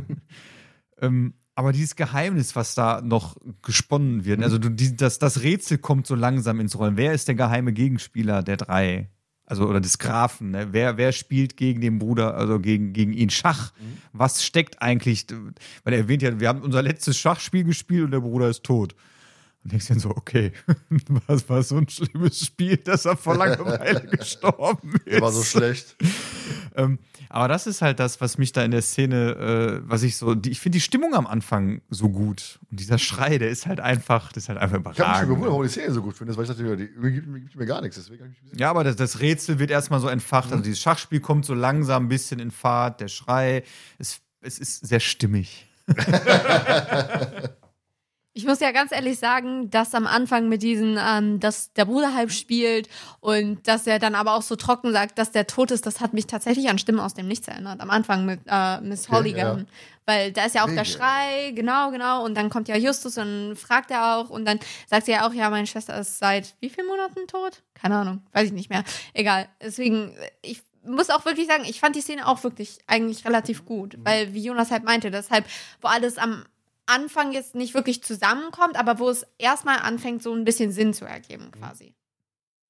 ähm, 1.01 1.35
aber 1.55 1.73
dieses 1.73 1.95
Geheimnis, 1.97 2.57
was 2.57 2.75
da 2.75 3.01
noch 3.01 3.37
gesponnen 3.63 4.17
Mhm. 4.19 4.25
wird, 4.25 4.43
also 4.43 4.59
du, 4.59 4.71
die, 4.71 4.97
das, 4.97 5.19
das 5.19 5.43
Rätsel 5.43 5.79
kommt 5.79 6.07
so 6.07 6.15
langsam 6.15 6.61
ins 6.61 6.77
Rollen. 6.79 6.97
Wer 6.97 7.13
ist 7.13 7.29
der 7.29 7.35
geheime 7.37 7.73
Gegenspieler 7.73 8.43
der 8.43 8.57
drei? 8.57 9.11
Also, 9.47 9.69
oder 9.69 9.81
des 9.81 9.99
Grafen, 9.99 10.53
ne? 10.53 10.69
Wer, 10.73 10.97
wer 10.97 11.13
spielt 11.13 11.59
gegen 11.59 11.83
den 11.83 11.99
Bruder, 11.99 12.35
also 12.35 12.59
gegen, 12.59 12.95
gegen 12.95 13.13
ihn 13.13 13.29
Schach? 13.29 13.73
Mhm. 13.79 13.99
Was 14.13 14.43
steckt 14.43 14.81
eigentlich? 14.81 15.27
Weil 15.85 15.93
er 15.93 15.99
erwähnt 16.01 16.23
ja, 16.23 16.41
wir 16.41 16.49
haben 16.49 16.63
unser 16.63 16.83
letztes 16.83 17.19
Schachspiel 17.19 17.63
gespielt 17.63 18.05
und 18.05 18.11
der 18.11 18.21
Bruder 18.21 18.49
ist 18.49 18.65
tot. 18.65 18.95
Und 19.65 19.73
denkst 19.73 19.87
dir 19.87 19.95
dann 19.95 20.01
so, 20.01 20.11
okay, 20.11 20.53
was 21.27 21.49
war 21.49 21.63
so 21.63 21.79
ein 21.79 21.89
schlimmes 21.89 22.39
Spiel, 22.45 22.77
dass 22.77 23.07
er 23.07 23.17
vor 23.17 23.35
Langeweile 23.35 24.07
gestorben 24.19 24.95
ist? 25.07 25.21
War 25.21 25.33
so 25.33 25.43
schlecht. 25.43 25.97
Ähm, 26.77 26.99
aber 27.29 27.47
das 27.47 27.69
ist 27.69 27.83
halt 27.83 28.01
das, 28.01 28.21
was 28.21 28.37
mich 28.37 28.51
da 28.51 28.65
in 28.65 28.73
der 28.73 28.83
Szene, 28.83 29.81
äh, 29.85 29.89
was 29.89 30.03
ich 30.03 30.17
so, 30.17 30.35
die, 30.35 30.51
ich 30.51 30.59
finde 30.59 30.77
die 30.77 30.81
Stimmung 30.81 31.15
am 31.15 31.25
Anfang 31.27 31.83
so 31.89 32.09
gut. 32.09 32.59
Und 32.69 32.81
dieser 32.81 32.99
Schrei, 32.99 33.39
der 33.39 33.49
ist 33.49 33.67
halt 33.67 33.79
einfach, 33.79 34.33
das 34.33 34.45
ist 34.45 34.49
halt 34.49 34.59
einfach 34.59 34.79
Ich 34.79 34.85
habe 34.85 34.89
mich 34.89 34.97
schon 34.97 35.05
überragend. 35.05 35.29
gewundert, 35.29 35.51
warum 35.51 35.63
die 35.63 35.69
Szene 35.69 35.93
so 35.93 36.03
gut 36.03 36.17
findest, 36.17 36.37
weil 36.37 36.45
ich 36.45 36.51
dachte, 36.51 36.77
die 36.77 37.13
gibt, 37.13 37.55
mir 37.55 37.67
gar 37.67 37.81
nichts. 37.81 37.97
Deswegen 37.97 38.35
ja, 38.57 38.71
aber 38.71 38.83
das, 38.83 38.97
das 38.97 39.21
Rätsel 39.21 39.61
wird 39.61 39.71
erstmal 39.71 40.01
so 40.01 40.09
entfacht. 40.09 40.51
Also 40.51 40.65
dieses 40.65 40.81
Schachspiel 40.81 41.21
kommt 41.21 41.45
so 41.45 41.55
langsam 41.55 42.07
ein 42.07 42.09
bisschen 42.09 42.41
in 42.41 42.51
Fahrt, 42.51 43.01
der 43.01 43.09
Schrei, 43.09 43.63
es, 43.99 44.21
es 44.41 44.59
ist 44.59 44.85
sehr 44.85 45.01
stimmig. 45.01 45.69
Ich 48.37 48.45
muss 48.45 48.59
ja 48.59 48.73
ganz 48.73 48.91
ehrlich 48.91 49.21
sagen, 49.21 49.71
dass 49.71 49.95
am 49.95 50.09
Anfang 50.09 50.49
mit 50.49 50.63
diesen, 50.63 50.99
ähm, 51.01 51.39
dass 51.39 51.73
der 51.73 51.85
Bruder 51.85 52.15
halb 52.15 52.33
spielt 52.33 52.89
und 53.21 53.67
dass 53.69 53.87
er 53.87 54.01
dann 54.01 54.17
aber 54.17 54.35
auch 54.35 54.43
so 54.43 54.57
trocken 54.57 54.93
sagt, 54.93 55.19
dass 55.19 55.31
der 55.31 55.47
tot 55.47 55.71
ist, 55.71 55.87
das 55.87 56.01
hat 56.01 56.15
mich 56.15 56.27
tatsächlich 56.27 56.69
an 56.69 56.79
Stimmen 56.79 56.99
aus 56.99 57.15
dem 57.15 57.29
Nichts 57.29 57.47
erinnert. 57.47 57.81
Am 57.81 57.91
Anfang 57.91 58.27
mit 58.27 58.41
äh, 58.47 58.81
Miss 58.81 59.09
Holligan. 59.09 59.59
ja. 59.59 59.65
Weil 60.07 60.33
da 60.33 60.45
ist 60.45 60.55
ja 60.55 60.65
auch 60.65 60.71
der. 60.71 60.85
Schrei, 60.85 61.53
genau, 61.55 61.91
genau. 61.93 62.25
Und 62.25 62.35
dann 62.35 62.51
kommt 62.51 62.69
ja 62.69 62.77
Justus 62.77 63.17
und 63.17 63.57
fragt 63.57 63.91
er 63.91 64.17
auch. 64.17 64.31
Und 64.31 64.45
dann 64.45 64.59
sagt 64.87 65.07
sie 65.07 65.13
ja 65.13 65.27
auch, 65.27 65.33
ja, 65.33 65.49
meine 65.49 65.67
Schwester 65.67 65.99
ist 65.99 66.19
seit 66.19 66.57
wie 66.61 66.69
vielen 66.69 66.89
Monaten 66.89 67.27
tot? 67.27 67.63
Keine 67.75 67.97
Ahnung, 67.97 68.21
weiß 68.33 68.49
ich 68.49 68.53
nicht 68.53 68.69
mehr. 68.69 68.85
Egal. 69.15 69.49
Deswegen, 69.63 70.15
ich 70.43 70.63
muss 70.85 71.09
auch 71.09 71.25
wirklich 71.25 71.47
sagen, 71.47 71.65
ich 71.65 71.81
fand 71.81 71.97
die 71.97 72.03
Szene 72.03 72.27
auch 72.27 72.43
wirklich 72.43 72.79
eigentlich 72.87 73.25
relativ 73.25 73.65
gut. 73.65 73.97
Weil, 74.05 74.35
wie 74.35 74.43
Jonas 74.43 74.71
halt 74.71 74.85
meinte, 74.85 75.11
deshalb, 75.11 75.47
wo 75.81 75.89
alles 75.89 76.19
am 76.19 76.45
Anfang 76.87 77.33
jetzt 77.33 77.55
nicht 77.55 77.75
wirklich 77.75 78.03
zusammenkommt, 78.03 78.77
aber 78.77 78.99
wo 78.99 79.09
es 79.09 79.27
erstmal 79.39 79.79
anfängt, 79.79 80.23
so 80.23 80.35
ein 80.35 80.45
bisschen 80.45 80.71
Sinn 80.71 80.95
zu 80.95 81.05
ergeben, 81.05 81.51
quasi. 81.51 81.95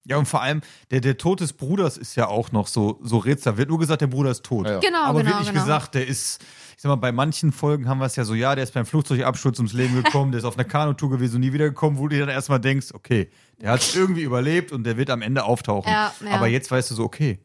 Ja, 0.07 0.19
und 0.19 0.27
vor 0.27 0.43
allem, 0.43 0.61
der, 0.91 1.01
der 1.01 1.17
Tod 1.17 1.41
des 1.41 1.55
Bruders 1.55 1.97
ist 1.97 2.15
ja 2.15 2.29
auch 2.29 2.53
noch 2.53 2.67
so, 2.67 3.01
so 3.03 3.17
Rätsel. 3.17 3.57
Wird 3.57 3.71
nur 3.71 3.79
gesagt, 3.79 4.03
der 4.03 4.07
Bruder 4.07 4.31
ist 4.31 4.45
tot. 4.45 4.67
Ja, 4.67 4.75
ja. 4.75 4.81
Genau, 4.81 5.03
Aber 5.03 5.21
genau, 5.21 5.33
wirklich 5.33 5.49
genau. 5.49 5.63
gesagt, 5.63 5.95
der 5.95 6.07
ist, 6.07 6.43
ich 6.77 6.83
sag 6.83 6.91
mal, 6.91 6.97
bei 6.97 7.11
manchen 7.11 7.53
Folgen 7.53 7.89
haben 7.89 7.99
wir 7.99 8.05
es 8.05 8.17
ja 8.17 8.25
so, 8.25 8.35
ja, 8.35 8.55
der 8.55 8.65
ist 8.65 8.75
beim 8.75 8.85
Flugzeugabsturz 8.85 9.59
ums 9.59 9.73
Leben 9.73 9.95
gekommen, 10.03 10.31
der 10.31 10.41
ist 10.41 10.45
auf 10.45 10.59
einer 10.59 10.69
Kanutour 10.69 11.09
gewesen 11.09 11.37
und 11.37 11.41
nie 11.41 11.55
wiedergekommen, 11.55 11.99
wo 11.99 12.03
du 12.07 12.17
dir 12.17 12.27
dann 12.27 12.35
erstmal 12.35 12.61
denkst, 12.61 12.89
okay, 12.93 13.31
der 13.63 13.71
hat 13.71 13.81
es 13.81 13.97
irgendwie 13.97 14.23
überlebt 14.23 14.73
und 14.73 14.85
der 14.85 14.99
wird 14.99 15.09
am 15.09 15.23
Ende 15.23 15.45
auftauchen. 15.45 15.91
Ja, 15.91 16.13
ja. 16.23 16.31
Aber 16.33 16.49
jetzt 16.49 16.71
weißt 16.71 16.91
du 16.91 16.95
so, 16.97 17.05
okay, 17.05 17.41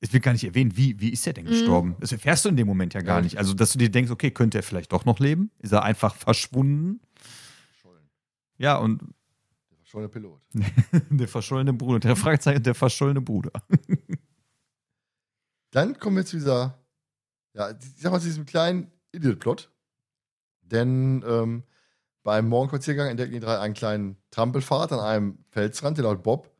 es 0.00 0.12
wird 0.12 0.22
gar 0.22 0.32
nicht 0.32 0.44
erwähnt, 0.44 0.76
wie, 0.76 1.00
wie 1.00 1.10
ist 1.10 1.26
er 1.26 1.32
denn 1.32 1.44
Mhm. 1.46 1.50
gestorben? 1.50 1.96
Das 2.00 2.12
erfährst 2.12 2.44
du 2.44 2.48
in 2.50 2.56
dem 2.56 2.66
Moment 2.66 2.94
ja 2.94 3.00
gar 3.02 3.18
Ja. 3.18 3.22
nicht. 3.22 3.38
Also, 3.38 3.54
dass 3.54 3.72
du 3.72 3.78
dir 3.78 3.90
denkst, 3.90 4.10
okay, 4.10 4.30
könnte 4.30 4.58
er 4.58 4.62
vielleicht 4.62 4.92
doch 4.92 5.04
noch 5.04 5.18
leben? 5.20 5.50
Ist 5.58 5.72
er 5.72 5.82
einfach 5.82 6.14
verschwunden? 6.14 7.00
Verschollen. 7.70 8.08
Ja, 8.58 8.76
und 8.76 9.00
Der 9.70 9.76
verschollene 9.78 10.08
Pilot. 10.08 10.40
der 11.10 11.28
verschollene 11.28 11.72
Bruder, 11.72 12.00
der 12.00 12.16
Fragezeichen, 12.16 12.62
der 12.62 12.74
verschollene 12.74 13.20
Bruder. 13.20 13.52
Dann 15.70 15.98
kommen 15.98 16.16
wir 16.16 16.24
zu 16.26 16.36
dieser, 16.36 16.78
ja, 17.54 17.70
ich 17.70 17.76
sag 17.96 18.12
mal, 18.12 18.20
zu 18.20 18.26
diesem 18.26 18.46
kleinen 18.46 18.90
Idiot-Plot. 19.12 19.70
Denn 20.62 21.24
ähm, 21.26 21.62
beim 22.22 22.48
Morgenspaziergang 22.48 23.08
entdecken 23.08 23.32
die 23.32 23.40
drei 23.40 23.58
einen 23.58 23.74
kleinen 23.74 24.16
Trampelpfad 24.30 24.92
an 24.92 25.00
einem 25.00 25.38
Felsrand, 25.50 25.96
der 25.98 26.04
laut 26.04 26.22
Bob 26.22 26.50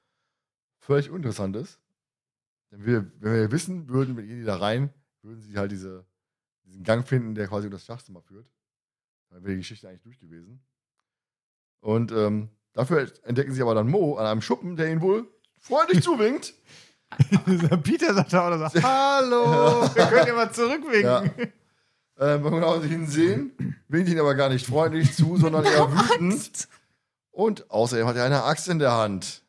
völlig 0.79 1.11
uninteressant 1.11 1.57
ist. 1.57 1.81
Denn 2.77 2.87
wir, 2.87 3.11
wenn 3.21 3.33
wir 3.33 3.53
wissen 3.53 3.89
würden, 3.89 4.17
wenn 4.17 4.27
die 4.27 4.45
da 4.45 4.57
rein, 4.57 4.91
würden 5.23 5.41
sie 5.41 5.57
halt 5.57 5.73
diese, 5.73 6.05
diesen 6.65 6.85
Gang 6.85 7.07
finden, 7.07 7.35
der 7.35 7.49
quasi 7.49 7.67
unter 7.67 7.77
das 7.77 7.85
Schlafzimmer 7.85 8.23
führt. 8.23 8.47
Dann 9.31 9.43
wäre 9.43 9.53
die 9.53 9.61
Geschichte 9.61 9.89
eigentlich 9.89 10.03
durch 10.03 10.19
gewesen. 10.19 10.61
Und 11.81 12.13
ähm, 12.13 12.51
dafür 12.73 13.11
entdecken 13.25 13.53
sie 13.53 13.63
aber 13.63 13.75
dann 13.75 13.89
Mo 13.89 14.17
an 14.17 14.27
einem 14.27 14.43
Schuppen, 14.43 14.77
der 14.77 14.91
ihnen 14.91 15.01
wohl 15.01 15.27
freundlich 15.59 16.03
zuwinkt. 16.03 16.55
Peter 17.85 18.15
sagt 18.15 18.33
da 18.33 18.49
oder 18.49 18.69
so, 18.69 18.83
hallo, 18.83 19.89
wir 19.95 20.07
können 20.07 20.27
ja 20.27 20.35
mal 20.35 20.53
zurückwinken. 20.53 21.03
Ja. 21.03 21.23
Ähm, 22.19 22.45
wenn 22.45 22.53
wir 22.53 22.61
genau 22.61 22.83
ihn 22.83 23.07
sehen, 23.07 23.77
winkt 23.89 24.09
ihn 24.09 24.19
aber 24.19 24.35
gar 24.35 24.49
nicht 24.49 24.67
freundlich 24.67 25.15
zu, 25.15 25.37
sondern 25.37 25.65
eher 25.65 25.91
wütend. 25.93 26.69
Und 27.31 27.71
außerdem 27.71 28.07
hat 28.07 28.17
er 28.17 28.25
eine 28.25 28.43
Axt 28.45 28.69
in 28.69 28.79
der 28.79 28.93
Hand. 28.93 29.43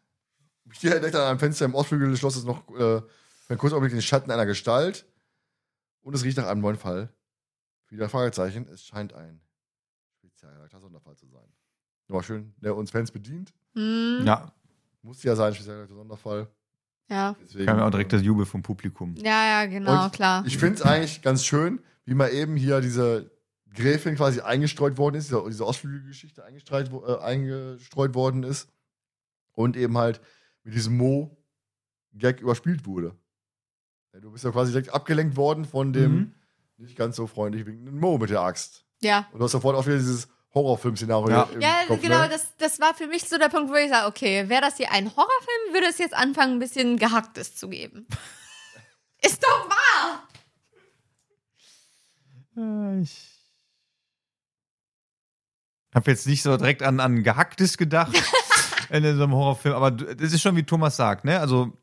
Hier 0.74 0.96
entdeckt 0.96 1.16
an 1.16 1.22
einem 1.22 1.40
Fenster 1.40 1.66
im 1.66 1.76
Ostflügel 1.76 2.10
des 2.10 2.20
Schlosses 2.20 2.44
noch 2.44 2.62
äh, 2.78 3.02
für 3.48 3.54
einen 3.54 3.60
kurzen 3.60 3.76
Augenblick 3.76 3.94
den 3.94 4.02
Schatten 4.02 4.30
einer 4.32 4.46
Gestalt. 4.46 5.06
Und 6.02 6.14
es 6.14 6.24
riecht 6.24 6.38
nach 6.38 6.48
einem 6.48 6.62
neuen 6.62 6.78
Fall. 6.78 7.14
Wieder 7.90 8.10
Fragezeichen. 8.10 8.68
Es 8.68 8.84
scheint 8.86 9.14
ein 9.14 9.42
spezialer 10.20 10.68
Sonderfall 10.80 11.16
zu 11.16 11.28
sein. 11.28 11.48
Nochmal 12.08 12.24
schön, 12.24 12.54
der 12.58 12.76
uns 12.76 12.92
Fans 12.92 13.12
bedient. 13.12 13.54
Hm, 13.74 14.24
Ja, 14.26 14.54
Muss 15.02 15.24
ja 15.24 15.36
sein, 15.36 15.54
spezieller 15.54 15.88
Sonderfall. 15.88 16.48
ja. 17.10 17.36
Deswegen, 17.44 17.66
kam 17.66 17.78
ja 17.80 17.86
auch 17.88 17.92
direkt 17.92 18.12
das 18.14 18.22
Jubel 18.22 18.46
vom 18.46 18.62
Publikum. 18.62 19.16
Ja, 19.16 19.46
ja, 19.62 19.66
genau, 19.66 20.06
Und 20.06 20.14
klar. 20.14 20.46
Ich 20.46 20.58
finde 20.58 20.76
es 20.76 20.82
eigentlich 20.82 21.22
ganz 21.22 21.46
schön, 21.46 21.82
wie 22.06 22.14
mal 22.14 22.30
eben 22.30 22.56
hier 22.56 22.82
diese 22.82 23.32
Gräfin 23.74 24.16
quasi 24.16 24.42
eingestreut 24.42 24.98
worden 24.98 25.16
ist, 25.16 25.30
diese, 25.30 25.44
diese 25.48 25.66
Ostflügelgeschichte 25.66 26.44
eingestreut, 26.44 26.92
äh, 26.92 27.18
eingestreut 27.20 28.16
worden 28.16 28.44
ist 28.44 28.70
und 29.54 29.76
eben 29.78 29.98
halt 29.98 30.22
mit 30.64 30.74
diesem 30.74 30.98
Mo-Gag 30.98 32.42
überspielt 32.42 32.86
wurde. 32.86 33.16
Ja, 34.18 34.22
du 34.22 34.32
bist 34.32 34.44
ja 34.44 34.50
quasi 34.50 34.72
direkt 34.72 34.90
abgelenkt 34.92 35.36
worden 35.38 35.64
von 35.64 35.94
dem 35.94 36.12
Mhm. 36.16 36.34
nicht 36.78 36.96
ganz 36.98 37.16
so 37.16 37.28
freundlich 37.28 37.68
winkenden 37.68 38.00
Mo 38.00 38.18
mit 38.18 38.32
der 38.32 38.42
Axt. 38.42 38.84
Ja. 39.00 39.28
Und 39.32 39.38
du 39.38 39.46
hast 39.46 39.52
sofort 39.52 39.76
auch 39.76 39.86
wieder 39.86 39.98
dieses 39.98 40.28
Horrorfilm-Szenario 40.56 41.30
Ja. 41.30 41.44
im 41.54 41.62
Ja, 41.62 41.84
Kopf. 41.88 42.02
genau, 42.02 42.22
ne? 42.22 42.30
das, 42.30 42.56
das 42.58 42.80
war 42.80 42.96
für 42.96 43.06
mich 43.06 43.30
so 43.30 43.38
der 43.38 43.50
Punkt, 43.50 43.70
wo 43.70 43.76
ich 43.76 43.92
sage, 43.92 44.08
okay, 44.08 44.50
wäre 44.50 44.62
das 44.62 44.78
hier 44.78 44.92
ein 44.92 45.06
Horrorfilm, 45.16 45.74
würde 45.74 45.86
es 45.88 46.00
jetzt 46.00 46.16
anfangen, 46.16 46.54
ein 46.54 46.60
bisschen 46.60 46.98
Gehacktes 46.98 47.56
zu 47.56 47.70
geben. 47.70 48.08
Ist 49.24 49.44
doch 49.44 49.70
wahr! 49.70 50.28
Äh, 52.58 53.02
Ich 53.02 53.36
habe 55.94 56.10
jetzt 56.10 56.26
nicht 56.26 56.42
so 56.42 56.58
direkt 56.58 56.82
an, 56.82 57.00
an 57.00 57.22
Gehacktes 57.22 57.78
gedacht 57.78 58.14
in 58.90 59.04
so 59.16 59.24
einem 59.24 59.34
Horrorfilm, 59.34 59.76
aber 59.76 59.92
das 59.92 60.34
ist 60.34 60.42
schon 60.42 60.56
wie 60.56 60.64
Thomas 60.64 60.96
sagt, 60.98 61.24
ne? 61.24 61.40
Also 61.40 61.78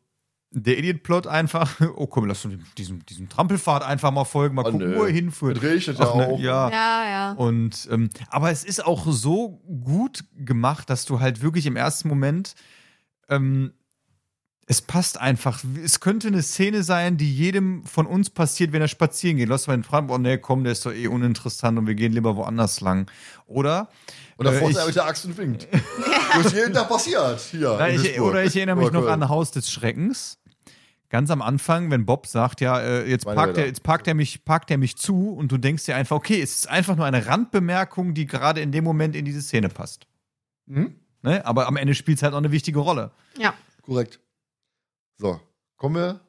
der 0.57 0.79
Idiot-Plot 0.79 1.27
einfach, 1.27 1.81
oh 1.97 2.07
komm, 2.07 2.27
lass 2.27 2.45
uns 2.45 2.55
diesem, 2.79 3.05
diesem 3.07 3.29
Trampelpfad 3.29 3.83
einfach 3.83 4.11
mal 4.13 4.25
folgen, 4.25 4.55
mal 4.55 4.63
Oh, 4.67 4.71
gucken, 4.71 4.91
nö. 4.93 4.97
wo 4.99 5.05
er 5.05 5.13
hinführt. 5.13 5.61
Regnet 5.63 5.99
ja 5.99 6.07
Ach, 6.09 6.15
ne, 6.15 6.27
auch. 6.29 6.39
ja. 6.39 6.71
Ja, 6.71 7.09
ja. 7.09 7.33
Und 7.33 7.89
ähm, 7.91 8.09
aber 8.29 8.51
es 8.51 8.65
ist 8.65 8.85
auch 8.85 9.05
so 9.11 9.61
gut 9.85 10.25
gemacht, 10.37 10.89
dass 10.91 11.05
du 11.05 11.21
halt 11.21 11.43
wirklich 11.43 11.67
im 11.67 11.77
ersten 11.77 12.09
Moment 12.09 12.55
ähm, 13.29 13.73
es 14.67 14.81
passt 14.81 15.21
einfach. 15.21 15.63
Es 15.85 16.01
könnte 16.01 16.29
eine 16.29 16.41
Szene 16.43 16.83
sein, 16.85 17.19
die 17.19 17.31
jedem 17.35 17.85
von 17.85 18.07
uns 18.07 18.31
passiert, 18.31 18.73
wenn 18.73 18.81
er 18.81 18.89
spazieren 18.89 19.37
geht. 19.37 19.51
Lass 19.51 19.67
mal 19.67 19.77
den 19.77 19.83
fragen, 19.85 20.09
oh 20.09 20.17
nee, 20.17 20.39
komm, 20.39 20.65
der 20.65 20.73
ist 20.73 20.87
doch 20.87 20.93
eh 20.93 21.07
uninteressant 21.07 21.79
und 21.79 21.87
wir 21.87 21.95
gehen 21.95 22.13
lieber 22.15 22.35
woanders 22.37 22.81
lang. 22.81 23.11
Oder? 23.47 23.91
Davor 24.39 24.71
Äh, 24.71 24.73
er 24.75 24.81
ich- 24.81 24.87
mit 24.87 24.97
der 24.97 25.05
Axt 25.05 25.27
und 25.27 25.37
winkt. 25.37 25.69
Das 26.37 26.47
ist 26.47 26.55
jeden 26.57 26.73
Tag 26.73 26.89
passiert. 26.89 27.39
Hier. 27.53 27.79
Ich, 27.93 28.19
oder 28.21 28.43
ich 28.43 28.57
erinnere 28.57 28.75
mich 28.77 28.87
Oder 28.87 28.95
noch 28.95 29.07
Köln. 29.07 29.23
an 29.23 29.29
Haus 29.29 29.53
des 29.53 29.71
Schreckens. 29.71 30.39
Ganz 31.11 31.31
am 31.31 31.43
Anfang, 31.43 31.91
wenn 31.91 32.07
Bob 32.07 32.27
sagt, 32.27 32.61
ja, 32.61 32.81
äh, 32.81 33.09
jetzt 33.09 33.25
Meine 33.25 33.37
parkt 33.37 33.59
er, 33.59 33.67
jetzt 33.67 33.83
parkt 33.83 34.09
er 34.09 34.15
mich, 34.15 34.45
parkt 34.45 34.71
er 34.71 34.79
mich 34.79 34.97
zu 34.97 35.31
und 35.31 35.53
du 35.53 35.59
denkst 35.59 35.85
dir 35.85 35.95
einfach, 35.97 36.17
okay, 36.17 36.41
es 36.41 36.57
ist 36.57 36.69
einfach 36.69 36.97
nur 36.97 37.07
eine 37.07 37.27
Randbemerkung, 37.27 38.15
die 38.15 38.27
gerade 38.27 38.61
in 38.61 38.73
dem 38.73 38.85
Moment 38.85 39.15
in 39.15 39.25
diese 39.25 39.43
Szene 39.43 39.69
passt. 39.69 40.07
Mhm. 40.67 40.97
Ne? 41.23 41.45
Aber 41.47 41.69
am 41.69 41.77
Ende 41.77 41.95
spielt 41.95 42.19
es 42.19 42.23
halt 42.23 42.35
auch 42.35 42.39
eine 42.39 42.51
wichtige 42.51 42.81
Rolle. 42.81 43.13
Ja. 43.39 43.55
Korrekt. 43.83 44.21
So, 45.17 45.41
kommen 45.77 45.97
wir 45.97 46.21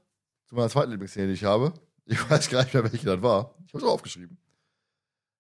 zu 0.46 0.56
meiner 0.56 0.70
zweiten 0.70 0.92
Lieblingsszene, 0.92 1.28
die 1.28 1.34
ich 1.34 1.44
habe. 1.44 1.74
Ich 2.06 2.30
weiß 2.30 2.50
gar 2.50 2.64
nicht 2.64 2.74
mehr, 2.74 2.84
welche 2.84 3.06
das 3.06 3.22
war. 3.22 3.56
Ich 3.66 3.74
habe 3.74 3.80
es 3.80 3.84
auch 3.84 3.94
aufgeschrieben. 3.94 4.38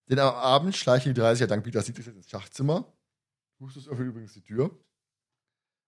Denn 0.09 0.19
am 0.19 0.35
Abend 0.35 0.75
schleichen 0.75 1.13
die 1.13 1.21
30er 1.21 1.47
dank 1.47 1.63
Peters 1.63 1.85
Dietrich 1.85 2.07
ins 2.07 2.29
Schachzimmer. 2.29 2.91
Justus 3.59 3.87
öffnet 3.87 4.07
übrigens 4.07 4.33
die 4.33 4.41
Tür 4.41 4.71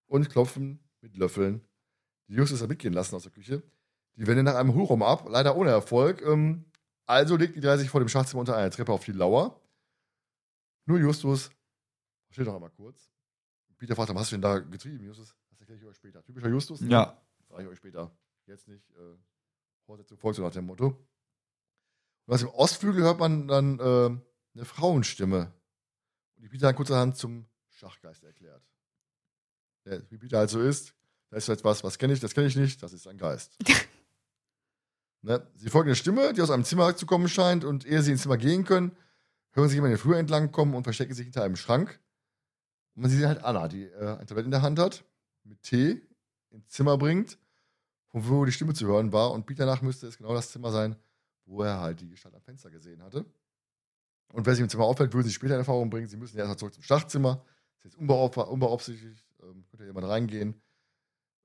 und 0.08 0.30
klopfen 0.30 0.80
mit 1.01 1.16
Löffeln, 1.16 1.61
die 2.27 2.33
Justus 2.33 2.61
hat 2.61 2.69
mitgehen 2.69 2.93
lassen 2.93 3.15
aus 3.15 3.23
der 3.23 3.31
Küche. 3.31 3.64
Die 4.15 4.25
wenden 4.27 4.45
nach 4.45 4.56
einem 4.56 4.73
Hohlraum 4.73 5.03
ab, 5.03 5.27
leider 5.30 5.56
ohne 5.56 5.69
Erfolg. 5.69 6.22
Ähm, 6.22 6.65
also 7.06 7.38
legt 7.38 7.56
die 7.56 7.61
30 7.61 7.89
vor 7.89 7.99
dem 8.01 8.09
Schachzimmer 8.09 8.41
unter 8.41 8.57
einer 8.57 8.72
Treppe 8.72 8.91
auf 8.91 9.06
die 9.06 9.11
Lauer. 9.11 9.61
Nur 10.85 10.99
Justus, 10.99 11.49
steht 12.30 12.45
noch 12.45 12.56
einmal 12.56 12.72
kurz. 12.72 13.09
Peter 13.77 13.95
fragt, 13.95 14.09
was 14.09 14.22
hast 14.22 14.31
du 14.31 14.35
denn 14.35 14.41
da 14.41 14.59
getrieben, 14.59 15.06
Justus? 15.06 15.35
Das 15.51 15.59
erkläre 15.59 15.80
ich 15.80 15.85
euch 15.85 15.95
später. 15.95 16.23
Typischer 16.23 16.49
Justus. 16.49 16.81
ne? 16.81 16.89
Ja. 16.89 17.22
Sag 17.47 17.59
ich 17.61 17.67
euch 17.67 17.77
später. 17.77 18.11
Jetzt 18.45 18.67
nicht. 18.67 18.89
Äh, 18.91 19.15
Fortsetzung 19.85 20.17
folgt 20.17 20.38
so 20.38 20.43
nach 20.43 20.51
dem 20.51 20.65
Motto. 20.65 20.88
Und 22.25 22.33
aus 22.33 22.39
dem 22.41 22.49
Ostflügel 22.49 23.03
hört 23.03 23.19
man 23.19 23.47
dann 23.47 23.80
äh, 23.80 24.09
eine 24.56 24.65
Frauenstimme. 24.65 25.53
Und 26.35 26.43
die 26.43 26.49
Peter 26.49 26.67
dann 26.67 26.75
kurzerhand 26.75 27.17
zum 27.17 27.45
Schachgeist 27.69 28.23
erklärt. 28.23 28.64
Der, 29.85 30.09
wie 30.11 30.17
Peter 30.17 30.39
halt 30.39 30.49
so 30.49 30.59
ist, 30.61 30.93
da 31.30 31.38
ist 31.38 31.47
jetzt 31.47 31.64
was, 31.64 31.83
was 31.83 31.97
kenne 31.97 32.14
ich, 32.14 32.19
das 32.19 32.33
kenne 32.33 32.47
ich 32.47 32.56
nicht, 32.56 32.81
das 32.81 32.93
ist 32.93 33.07
ein 33.07 33.17
Geist. 33.17 33.57
ne? 35.22 35.45
Sie 35.56 35.69
folgen 35.69 35.89
der 35.89 35.95
Stimme, 35.95 36.33
die 36.33 36.41
aus 36.41 36.51
einem 36.51 36.64
Zimmer 36.64 36.95
zu 36.95 37.06
kommen 37.06 37.27
scheint, 37.27 37.64
und 37.64 37.85
ehe 37.85 38.01
sie 38.01 38.11
ins 38.11 38.22
Zimmer 38.22 38.38
gehen 38.38 38.64
können, 38.64 38.95
hören 39.51 39.69
sie 39.69 39.75
jemanden 39.75 39.95
den 39.95 40.01
Flur 40.01 40.17
entlang 40.17 40.51
kommen 40.51 40.75
und 40.75 40.83
verstecken 40.83 41.14
sich 41.14 41.25
hinter 41.25 41.43
einem 41.43 41.56
Schrank. 41.56 41.99
Und 42.95 43.03
man 43.03 43.11
sieht 43.11 43.25
halt 43.25 43.43
Anna, 43.43 43.67
die 43.67 43.85
äh, 43.85 44.17
ein 44.17 44.27
Tablett 44.27 44.45
in 44.45 44.51
der 44.51 44.61
Hand 44.61 44.80
hat, 44.80 45.03
mit 45.43 45.61
Tee 45.64 46.01
ins 46.49 46.69
Zimmer 46.69 46.97
bringt, 46.97 47.38
von 48.07 48.27
wo 48.27 48.45
die 48.45 48.51
Stimme 48.51 48.73
zu 48.73 48.88
hören 48.88 49.11
war. 49.11 49.31
Und 49.31 49.45
Peter 49.45 49.65
nach 49.65 49.81
müsste 49.81 50.07
es 50.07 50.17
genau 50.17 50.33
das 50.33 50.51
Zimmer 50.51 50.72
sein, 50.72 50.95
wo 51.45 51.64
er 51.64 51.80
halt 51.80 52.01
die 52.01 52.09
Gestalt 52.09 52.35
am 52.35 52.41
Fenster 52.41 52.69
gesehen 52.69 53.03
hatte. 53.03 53.25
Und 54.33 54.45
wer 54.45 54.56
sich 54.56 54.61
im 54.61 54.69
Zimmer 54.69 54.85
auffällt, 54.85 55.14
würden 55.14 55.27
sie 55.27 55.33
später 55.33 55.53
in 55.53 55.59
Erfahrung 55.59 55.89
bringen. 55.89 56.07
Sie 56.07 56.17
müssen 56.17 56.38
ja 56.38 56.43
erstmal 56.43 56.57
zurück 56.57 56.73
zum 56.73 56.83
Schlachtzimmer. 56.83 57.35
Das 57.75 57.77
ist 57.77 57.83
jetzt 57.85 57.97
unbeauf 57.97 58.35
unbeaufsichtigt, 58.38 59.23
ähm, 59.41 59.65
könnte 59.69 59.85
jemand 59.85 60.07
reingehen. 60.07 60.61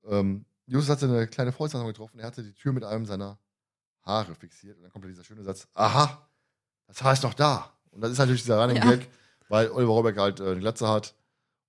Ähm, 0.05 0.45
Justus 0.65 0.89
hatte 0.89 1.05
eine 1.05 1.27
kleine 1.27 1.51
Volkshandlung 1.51 1.91
getroffen. 1.91 2.19
Er 2.19 2.27
hatte 2.27 2.43
die 2.43 2.53
Tür 2.53 2.73
mit 2.73 2.83
einem 2.83 3.05
seiner 3.05 3.37
Haare 4.03 4.35
fixiert. 4.35 4.77
Und 4.77 4.83
dann 4.83 4.91
kommt 4.91 5.05
dieser 5.05 5.23
schöne 5.23 5.43
Satz: 5.43 5.67
Aha, 5.73 6.27
das 6.87 7.03
heißt 7.03 7.23
noch 7.23 7.33
da. 7.33 7.71
Und 7.91 8.01
das 8.01 8.11
ist 8.11 8.17
natürlich 8.17 8.41
dieser 8.41 8.61
Running 8.61 8.77
Ja. 8.77 8.91
Gag, 8.91 9.09
weil 9.49 9.69
Oliver 9.69 9.91
Rohrbeck 9.91 10.17
halt 10.17 10.39
äh, 10.39 10.51
eine 10.51 10.59
Glatze 10.59 10.87
hat. 10.87 11.15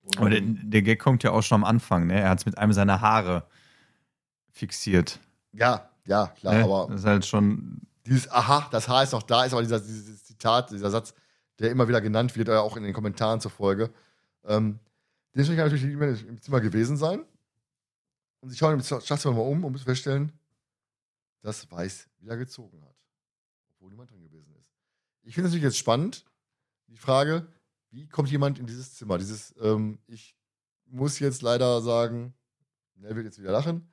Und, 0.01 0.17
Aber 0.17 0.29
der, 0.29 0.41
der 0.41 0.81
Gag 0.81 0.99
kommt 0.99 1.23
ja 1.23 1.31
auch 1.31 1.41
schon 1.41 1.55
am 1.55 1.63
Anfang, 1.63 2.07
ne? 2.07 2.21
Er 2.21 2.29
hat 2.29 2.39
es 2.39 2.45
mit 2.45 2.57
einem 2.57 2.73
seiner 2.73 3.01
Haare 3.01 3.47
fixiert. 4.51 5.19
ja, 5.51 5.89
ja, 6.05 6.27
klar, 6.27 6.53
ne? 6.53 6.63
aber 6.63 6.87
das 6.89 7.01
ist 7.01 7.05
halt 7.05 7.25
schon. 7.25 7.81
dieses 8.05 8.31
Aha, 8.31 8.67
das 8.71 8.87
Haar 8.87 9.03
ist 9.03 9.13
noch 9.13 9.23
da, 9.23 9.45
ist 9.45 9.53
aber 9.53 9.63
dieser, 9.63 9.79
dieses 9.79 10.23
Zitat, 10.23 10.71
dieser 10.71 10.91
Satz, 10.91 11.13
der 11.59 11.71
immer 11.71 11.87
wieder 11.87 12.01
genannt 12.01 12.35
wird, 12.35 12.49
äh, 12.49 12.55
auch 12.55 12.77
in 12.77 12.83
den 12.83 12.93
Kommentaren 12.93 13.41
zur 13.41 13.51
Folge. 13.51 13.91
Ähm, 14.45 14.79
den 15.33 15.45
kann 15.47 15.57
natürlich 15.57 15.83
niemand 15.83 16.25
im 16.27 16.39
Zimmer 16.41 16.61
gewesen 16.61 16.95
sein. 16.97 17.25
Und 18.45 18.51
sie 18.51 18.57
schauen 18.57 18.79
Schlafzimmer 18.83 19.33
mal 19.33 19.41
um 19.41 19.63
und 19.63 19.71
müssen 19.71 19.85
feststellen, 19.85 20.31
dass 21.41 21.71
Weiß 21.71 22.07
wieder 22.19 22.37
gezogen 22.37 22.79
hat. 22.83 22.95
Obwohl 23.71 23.89
niemand 23.89 24.11
drin 24.11 24.21
gewesen 24.21 24.53
ist. 24.53 24.69
Ich 25.23 25.33
finde 25.33 25.47
es 25.47 25.53
natürlich 25.53 25.73
jetzt 25.73 25.79
spannend, 25.79 26.25
die 26.85 26.97
Frage, 26.97 27.47
wie 27.89 28.07
kommt 28.07 28.29
jemand 28.29 28.59
in 28.59 28.67
dieses 28.67 28.93
Zimmer? 28.93 29.17
Dieses, 29.17 29.55
ähm, 29.59 29.97
ich 30.05 30.37
muss 30.85 31.17
jetzt 31.17 31.41
leider 31.41 31.81
sagen, 31.81 32.35
er 33.01 33.15
wird 33.15 33.25
jetzt 33.25 33.39
wieder 33.39 33.51
lachen, 33.51 33.91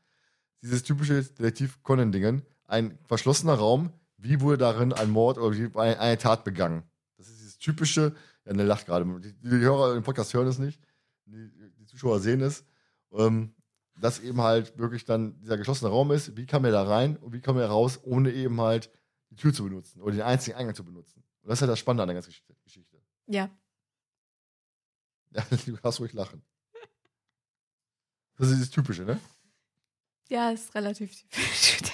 dieses 0.61 0.83
typische 0.83 1.25
Detektiv-Conan-Dingen, 1.25 2.43
ein 2.67 2.99
verschlossener 3.07 3.55
Raum, 3.55 3.91
wie 4.19 4.43
wurde 4.43 4.59
darin 4.59 4.93
ein 4.93 5.09
Mord 5.09 5.39
oder 5.39 5.57
eine, 5.81 5.99
eine 5.99 6.19
Tat 6.19 6.45
begangen? 6.45 6.83
Das 7.17 7.27
ist 7.31 7.41
dieses 7.41 7.57
typische, 7.57 8.15
ja, 8.45 8.53
ne, 8.53 8.65
lacht 8.65 8.85
gerade. 8.85 9.07
Die, 9.19 9.33
die 9.33 9.49
Hörer 9.49 9.97
im 9.97 10.03
Podcast 10.03 10.35
hören 10.35 10.47
es 10.47 10.59
nicht, 10.59 10.79
die, 11.25 11.51
die 11.79 11.87
Zuschauer 11.87 12.21
sehen 12.21 12.43
es. 12.43 12.67
Ähm, 13.13 13.55
dass 14.03 14.19
eben 14.19 14.41
halt 14.41 14.77
wirklich 14.77 15.05
dann 15.05 15.39
dieser 15.39 15.57
geschlossene 15.57 15.91
Raum 15.91 16.11
ist. 16.11 16.37
Wie 16.37 16.45
kann 16.45 16.65
er 16.65 16.73
da 16.73 16.83
rein 16.83 17.17
und 17.19 17.33
wie 17.33 17.41
kommen 17.41 17.61
wir 17.61 17.67
raus, 17.67 18.01
ohne 18.03 18.33
eben 18.33 18.61
halt 18.61 18.91
die 19.31 19.37
Tür 19.37 19.55
zu 19.55 19.63
benutzen 19.65 20.03
oder 20.03 20.13
den 20.13 20.23
einzigen 20.23 20.57
Eingang 20.57 20.75
zu 20.75 20.85
benutzen. 20.85 21.25
Und 21.43 21.49
das 21.49 21.59
ist 21.59 21.63
halt 21.63 21.71
das 21.71 21.79
Spannende 21.79 22.03
an 22.03 22.09
der 22.09 22.15
ganzen 22.15 22.31
Geschichte. 22.31 22.55
Geschichte. 22.65 23.01
Ja. 23.27 23.49
Ja, 25.35 25.43
du 25.65 25.73
darfst 25.79 25.99
ruhig 25.99 26.13
lachen. 26.13 26.43
Das 28.37 28.51
ist 28.51 28.61
das 28.61 28.69
Typische, 28.69 29.05
ne? 29.05 29.19
Ja, 30.29 30.51
ist 30.51 30.75
relativ 30.75 31.17
typisch. 31.17 31.79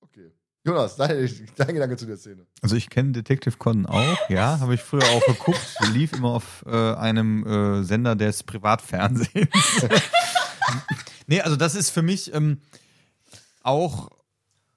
Okay. 0.00 0.32
Jonas, 0.66 0.96
dein, 0.96 1.30
dein 1.56 1.74
Gedanke 1.74 1.96
zu 1.96 2.06
der 2.06 2.16
Szene. 2.16 2.44
Also 2.60 2.74
ich 2.74 2.90
kenne 2.90 3.12
Detective 3.12 3.56
Conan 3.56 3.86
auch, 3.86 4.28
ja, 4.28 4.58
habe 4.58 4.74
ich 4.74 4.80
früher 4.80 5.04
auch 5.04 5.24
geguckt. 5.24 5.60
Lief 5.92 6.12
immer 6.12 6.30
auf 6.30 6.64
äh, 6.66 6.94
einem 6.94 7.46
äh, 7.46 7.84
Sender 7.84 8.16
des 8.16 8.42
Privatfernsehens. 8.42 9.86
nee, 11.28 11.40
also 11.40 11.54
das 11.54 11.76
ist 11.76 11.90
für 11.90 12.02
mich 12.02 12.34
ähm, 12.34 12.58
auch 13.62 14.10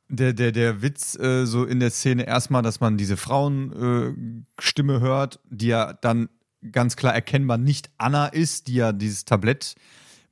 der, 0.10 0.34
der, 0.34 0.52
der 0.52 0.84
Witz 0.84 1.18
äh, 1.18 1.46
so 1.46 1.66
in 1.66 1.80
der 1.80 1.90
Szene 1.90 2.28
erstmal, 2.28 2.62
dass 2.62 2.80
man 2.80 2.96
diese 2.96 3.18
Frauenstimme 3.18 4.94
äh, 4.94 5.00
hört, 5.00 5.40
die 5.50 5.68
ja 5.68 5.94
dann 5.94 6.30
ganz 6.72 6.98
klar 6.98 7.16
erkennbar 7.16 7.58
nicht 7.58 7.90
Anna 7.98 8.28
ist, 8.28 8.68
die 8.68 8.76
ja 8.76 8.92
dieses 8.92 9.26
Tablett 9.26 9.74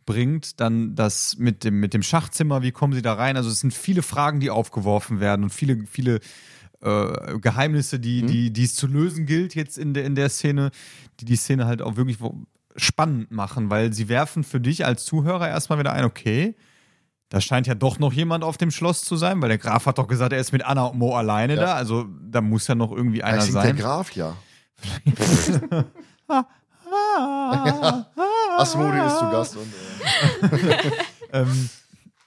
bringt, 0.08 0.60
dann 0.60 0.95
das 0.95 1.38
mit 1.38 1.64
dem, 1.64 1.80
mit 1.80 1.94
dem 1.94 2.02
Schachzimmer, 2.02 2.64
wie 2.64 2.72
kommen 2.72 2.94
sie 2.94 3.03
da 3.03 3.14
rein? 3.14 3.38
Also 3.38 3.52
es 3.52 3.60
sind 3.60 3.76
viele 3.76 4.02
Fragen, 4.02 4.40
die 4.40 4.50
aufgeworfen 4.50 5.19
werden 5.19 5.44
und 5.44 5.52
viele, 5.53 5.86
viele 5.86 6.19
äh, 6.82 7.38
Geheimnisse, 7.40 8.00
die, 8.00 8.24
Mhm. 8.24 8.27
die, 8.27 8.52
die 8.53 8.64
es 8.64 8.74
zu 8.76 8.88
lösen 8.88 9.26
gilt 9.27 9.53
jetzt 9.53 9.77
in 9.77 9.94
der, 9.94 10.06
in 10.06 10.16
der 10.16 10.30
Szene, 10.30 10.72
die 11.19 11.26
die 11.26 11.36
Szene 11.36 11.68
halt 11.68 11.82
auch 11.84 11.95
wirklich 11.95 12.18
spannend 12.76 13.32
machen, 13.32 13.69
weil 13.69 13.94
sie 13.94 14.10
werfen 14.10 14.44
für 14.44 14.60
dich 14.60 14.86
als 14.86 15.06
Zuhörer 15.06 15.48
erstmal 15.48 15.77
wieder 15.80 15.94
ein, 15.94 16.06
okay, 16.06 16.56
da 17.30 17.42
scheint 17.42 17.68
ja 17.68 17.76
doch 17.76 18.00
noch 18.00 18.14
jemand 18.14 18.44
auf 18.44 18.58
dem 18.58 18.72
Schloss 18.72 19.02
zu 19.03 19.18
sein, 19.18 19.42
weil 19.42 19.50
der 19.50 19.58
Graf 19.58 19.86
hat 19.88 19.98
doch 19.98 20.08
gesagt, 20.08 20.32
er 20.34 20.40
ist 20.40 20.53
mit 20.53 20.64
Anna 20.66 20.86
und 20.86 20.98
Mo 21.00 21.16
alleine 21.16 21.56
Ja. 21.56 21.61
da, 21.61 21.74
also 21.74 22.06
da 22.22 22.42
muss 22.42 22.68
ja 22.68 22.76
noch 22.76 22.92
irgendwie 22.92 23.22
einer 23.24 23.42
sein. 23.42 23.76
der 23.76 23.84
Graf 23.84 24.11
ja. 24.14 24.36
Asmodi 28.57 28.99
ist 29.06 29.17
zu 29.19 29.30
Gast 29.30 29.56
und 29.57 29.74
äh, 29.74 30.91
ähm, 31.32 31.69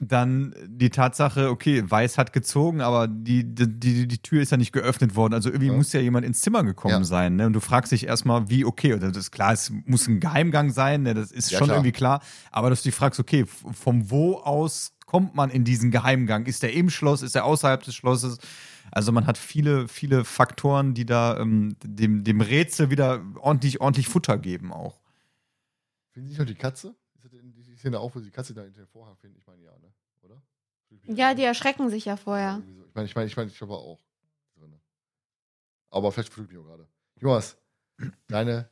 dann 0.02 0.54
die 0.66 0.88
Tatsache, 0.88 1.50
okay, 1.50 1.82
Weiß 1.88 2.16
hat 2.16 2.32
gezogen, 2.32 2.80
aber 2.80 3.06
die, 3.06 3.44
die, 3.44 3.66
die, 3.68 4.08
die 4.08 4.18
Tür 4.18 4.40
ist 4.40 4.50
ja 4.50 4.56
nicht 4.56 4.72
geöffnet 4.72 5.14
worden. 5.14 5.34
Also 5.34 5.50
irgendwie 5.50 5.66
Ja. 5.66 5.72
muss 5.74 5.92
ja 5.92 6.00
jemand 6.00 6.24
ins 6.24 6.40
Zimmer 6.40 6.64
gekommen 6.64 6.94
Ja. 7.00 7.04
sein. 7.04 7.36
Ne? 7.36 7.46
Und 7.46 7.52
du 7.52 7.60
fragst 7.60 7.92
dich 7.92 8.06
erstmal, 8.06 8.48
wie, 8.48 8.64
okay, 8.64 8.94
oder 8.94 9.08
das 9.08 9.18
ist 9.24 9.30
klar, 9.30 9.52
es 9.52 9.70
muss 9.84 10.06
ein 10.08 10.18
Geheimgang 10.20 10.70
sein, 10.70 11.02
ne? 11.02 11.12
das 11.12 11.30
ist 11.32 11.50
Ja, 11.50 11.58
schon 11.58 11.66
klar. 11.66 11.76
irgendwie 11.78 11.92
klar. 11.92 12.22
Aber 12.50 12.70
dass 12.70 12.82
du 12.82 12.88
dich 12.88 12.94
fragst, 12.96 13.20
okay, 13.20 13.44
vom 13.46 14.10
wo 14.10 14.36
aus 14.38 14.94
kommt 15.04 15.34
man 15.34 15.50
in 15.50 15.64
diesen 15.64 15.90
Geheimgang? 15.90 16.46
Ist 16.46 16.62
der 16.62 16.72
im 16.72 16.88
Schloss? 16.88 17.20
Ist 17.20 17.34
er 17.36 17.44
außerhalb 17.44 17.82
des 17.82 17.94
Schlosses? 17.96 18.38
Also 18.92 19.12
man 19.12 19.26
hat 19.26 19.38
viele, 19.38 19.88
viele 19.88 20.24
Faktoren, 20.24 20.94
die 20.94 21.06
da 21.06 21.38
ähm, 21.38 21.76
dem, 21.82 22.24
dem 22.24 22.40
Rätsel 22.40 22.90
wieder 22.90 23.24
ordentlich, 23.36 23.80
ordentlich 23.80 24.08
Futter 24.08 24.38
geben 24.38 24.72
auch. 24.72 25.00
finden 26.10 26.28
Sie 26.28 26.32
nicht 26.32 26.38
noch 26.38 26.46
die 26.46 26.54
Katze? 26.54 26.94
Ist 27.14 27.24
das 27.24 27.32
in 27.32 27.52
die 27.52 27.76
Szene 27.76 27.98
auch, 27.98 28.14
wo 28.14 28.18
sie 28.18 28.26
die 28.26 28.30
Katze 28.30 28.54
da 28.54 28.64
in 28.64 28.72
den 28.72 28.86
Vorhang 28.86 29.16
finden? 29.16 29.36
Ich 29.38 29.46
meine 29.46 29.62
ja, 29.62 29.72
ne? 29.78 29.92
Oder? 30.22 30.42
Ja, 31.06 31.34
die 31.34 31.44
erschrecken 31.44 31.90
sich 31.90 32.04
ja 32.04 32.16
vorher. 32.16 32.62
Ich 32.88 32.94
meine, 32.94 33.06
ich 33.06 33.14
meine, 33.14 33.26
ich 33.26 33.36
meine, 33.36 33.50
ich 33.50 33.60
habe 33.60 33.74
auch. 33.74 34.00
drin. 34.56 34.74
Aber 35.90 36.12
vielleicht 36.12 36.28
verflügt 36.28 36.52
mich 36.52 36.60
auch 36.60 36.66
gerade. 36.66 36.88
Jonas, 37.16 37.56
deine 38.26 38.70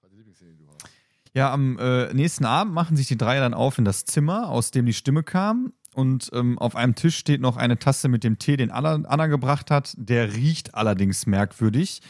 zweite 0.00 0.16
Lieblingsszene, 0.16 0.52
die 0.52 0.58
du 0.58 0.68
hast. 0.68 0.88
Ja, 1.32 1.52
am 1.52 1.78
äh, 1.78 2.12
nächsten 2.12 2.44
Abend 2.44 2.74
machen 2.74 2.96
sich 2.96 3.06
die 3.06 3.16
drei 3.16 3.38
dann 3.38 3.54
auf 3.54 3.78
in 3.78 3.84
das 3.84 4.04
Zimmer, 4.04 4.48
aus 4.48 4.72
dem 4.72 4.86
die 4.86 4.92
Stimme 4.92 5.22
kam. 5.22 5.72
Und 6.00 6.30
ähm, 6.32 6.58
auf 6.58 6.76
einem 6.76 6.94
Tisch 6.94 7.16
steht 7.16 7.42
noch 7.42 7.58
eine 7.58 7.78
Tasse 7.78 8.08
mit 8.08 8.24
dem 8.24 8.38
Tee, 8.38 8.56
den 8.56 8.70
Anna, 8.70 9.02
Anna 9.06 9.26
gebracht 9.26 9.70
hat. 9.70 9.92
Der 9.98 10.34
riecht 10.34 10.74
allerdings 10.74 11.26
merkwürdig. 11.26 12.00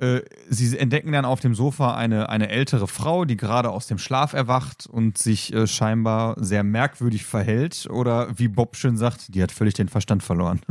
Äh, 0.00 0.22
sie 0.48 0.78
entdecken 0.78 1.12
dann 1.12 1.26
auf 1.26 1.40
dem 1.40 1.54
Sofa 1.54 1.94
eine, 1.94 2.30
eine 2.30 2.48
ältere 2.48 2.88
Frau, 2.88 3.26
die 3.26 3.36
gerade 3.36 3.68
aus 3.68 3.86
dem 3.86 3.98
Schlaf 3.98 4.32
erwacht 4.32 4.86
und 4.86 5.18
sich 5.18 5.52
äh, 5.52 5.66
scheinbar 5.66 6.34
sehr 6.42 6.64
merkwürdig 6.64 7.26
verhält. 7.26 7.86
Oder 7.90 8.38
wie 8.38 8.48
Bob 8.48 8.74
schön 8.74 8.96
sagt, 8.96 9.34
die 9.34 9.42
hat 9.42 9.52
völlig 9.52 9.74
den 9.74 9.90
Verstand 9.90 10.22
verloren. 10.22 10.62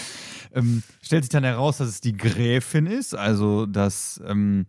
ähm, 0.54 0.84
stellt 1.02 1.24
sich 1.24 1.30
dann 1.30 1.42
heraus, 1.42 1.78
dass 1.78 1.88
es 1.88 2.00
die 2.00 2.16
Gräfin 2.16 2.86
ist, 2.86 3.16
also 3.16 3.66
dass 3.66 4.22
ähm, 4.24 4.66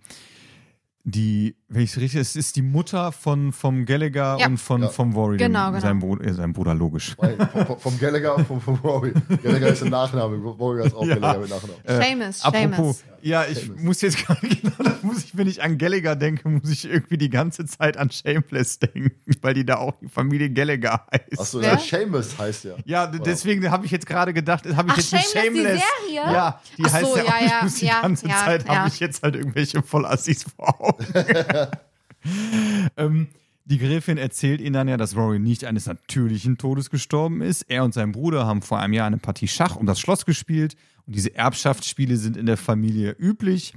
die, 1.04 1.56
wenn 1.70 1.82
ich 1.82 1.92
es 1.92 1.98
richtig, 1.98 2.22
es 2.22 2.36
ist 2.38 2.56
die 2.56 2.62
Mutter 2.62 3.12
von 3.12 3.52
vom 3.52 3.86
Gallagher 3.86 4.38
Ja. 4.40 4.48
und 4.48 4.58
von 4.58 4.84
Ja. 4.84 4.88
vom 4.90 5.14
Warrior, 5.16 5.36
Genau, 5.38 5.68
genau. 5.68 5.80
Sein, 5.82 6.00
Bruder, 6.00 6.26
äh, 6.26 6.34
sein 6.34 6.54
Bruder 6.54 6.74
logisch. 6.74 7.14
Weil, 7.18 7.36
vom, 7.66 7.78
vom 7.80 8.00
Gallagher, 8.00 8.40
vom, 8.46 8.62
vom 8.62 8.76
Rory. 8.76 9.12
Gallagher 9.44 9.68
ist 9.68 9.82
der 9.82 9.90
Nachname, 9.90 10.38
Rory 10.38 10.86
ist 10.88 10.96
auch 10.96 11.06
Ja. 11.06 11.16
Gallagher 11.16 11.40
mit 11.42 11.50
Nachnamen. 11.50 12.02
Seamus, 12.02 12.42
Apropos, 12.46 12.98
Seamus. 13.00 13.04
ja, 13.22 13.46
ich 13.46 13.60
Seamus. 13.60 13.82
muss 13.82 14.02
jetzt 14.02 14.18
gerade 14.26 14.48
genau, 14.48 14.72
da 14.82 14.98
muss 15.02 15.24
ich, 15.26 15.38
wenn 15.38 15.48
ich 15.48 15.62
an 15.62 15.78
Gallagher 15.78 16.16
denke, 16.16 16.48
muss 16.48 16.70
ich 16.70 16.86
irgendwie 16.90 17.18
die 17.18 17.30
ganze 17.30 17.66
Zeit 17.66 17.98
an 17.98 18.10
Shameless 18.12 18.80
denken, 18.80 19.12
weil 19.42 19.54
die 19.54 19.66
da 19.66 19.76
auch 19.78 19.94
die 20.02 20.08
Familie 20.08 20.50
Gallagher 20.50 21.06
heißt. 21.12 21.38
Achso, 21.40 21.60
der 21.60 21.78
Seamus 21.80 22.38
heißt 22.38 22.64
der. 22.64 22.78
Ja, 22.86 23.08
d- 23.08 23.20
deswegen 23.26 23.70
habe 23.70 23.86
ich 23.86 23.92
jetzt 23.92 24.06
gerade 24.06 24.34
gedacht, 24.34 24.66
habe 24.74 24.88
ich 24.88 24.94
Ach, 24.94 24.98
jetzt 24.98 25.10
Shameless, 25.10 25.32
die 25.34 25.40
Shameless. 25.40 25.84
Serie? 26.08 26.34
Ja, 26.34 26.62
die 26.78 26.84
Ach 26.86 26.94
heißt 26.94 27.06
so, 27.12 27.18
ja, 27.18 27.24
auch, 27.24 27.28
ja, 27.28 27.36
ich 27.46 27.52
ja, 27.52 27.60
muss 27.64 27.76
die 27.76 27.86
ja, 27.88 28.02
ganze 28.02 28.28
ja, 28.30 28.36
Zeit 28.46 28.66
ja. 28.68 28.76
habe 28.76 28.88
ich 28.88 29.00
jetzt 29.02 29.22
halt 29.22 29.36
irgendwelche 29.36 29.82
Vollassis 29.84 30.44
vor 30.56 30.80
Augen. 30.82 31.06
ähm, 32.98 33.28
die 33.66 33.78
Gräfin 33.78 34.18
erzählt 34.18 34.62
ihnen 34.62 34.74
dann 34.74 34.88
ja, 34.88 34.96
dass 34.96 35.16
Rory 35.16 35.40
nicht 35.40 35.66
eines 35.66 35.88
natürlichen 35.88 36.58
Todes 36.58 36.90
gestorben 36.90 37.42
ist. 37.42 37.64
Er 37.64 37.84
und 37.84 37.94
sein 37.94 38.14
Bruder 38.14 38.46
haben 38.46 38.62
vor 38.62 38.80
einem 38.80 38.94
Jahr 38.94 39.08
eine 39.08 39.18
Partie 39.18 39.48
Schach 39.48 39.76
um 39.76 39.86
das 39.86 40.00
Schloss 40.00 40.26
gespielt 40.26 40.76
und 41.06 41.16
diese 41.16 41.36
Erbschaftsspiele 41.36 42.18
sind 42.18 42.38
in 42.38 42.46
der 42.46 42.58
Familie 42.58 43.12
üblich. 43.12 43.74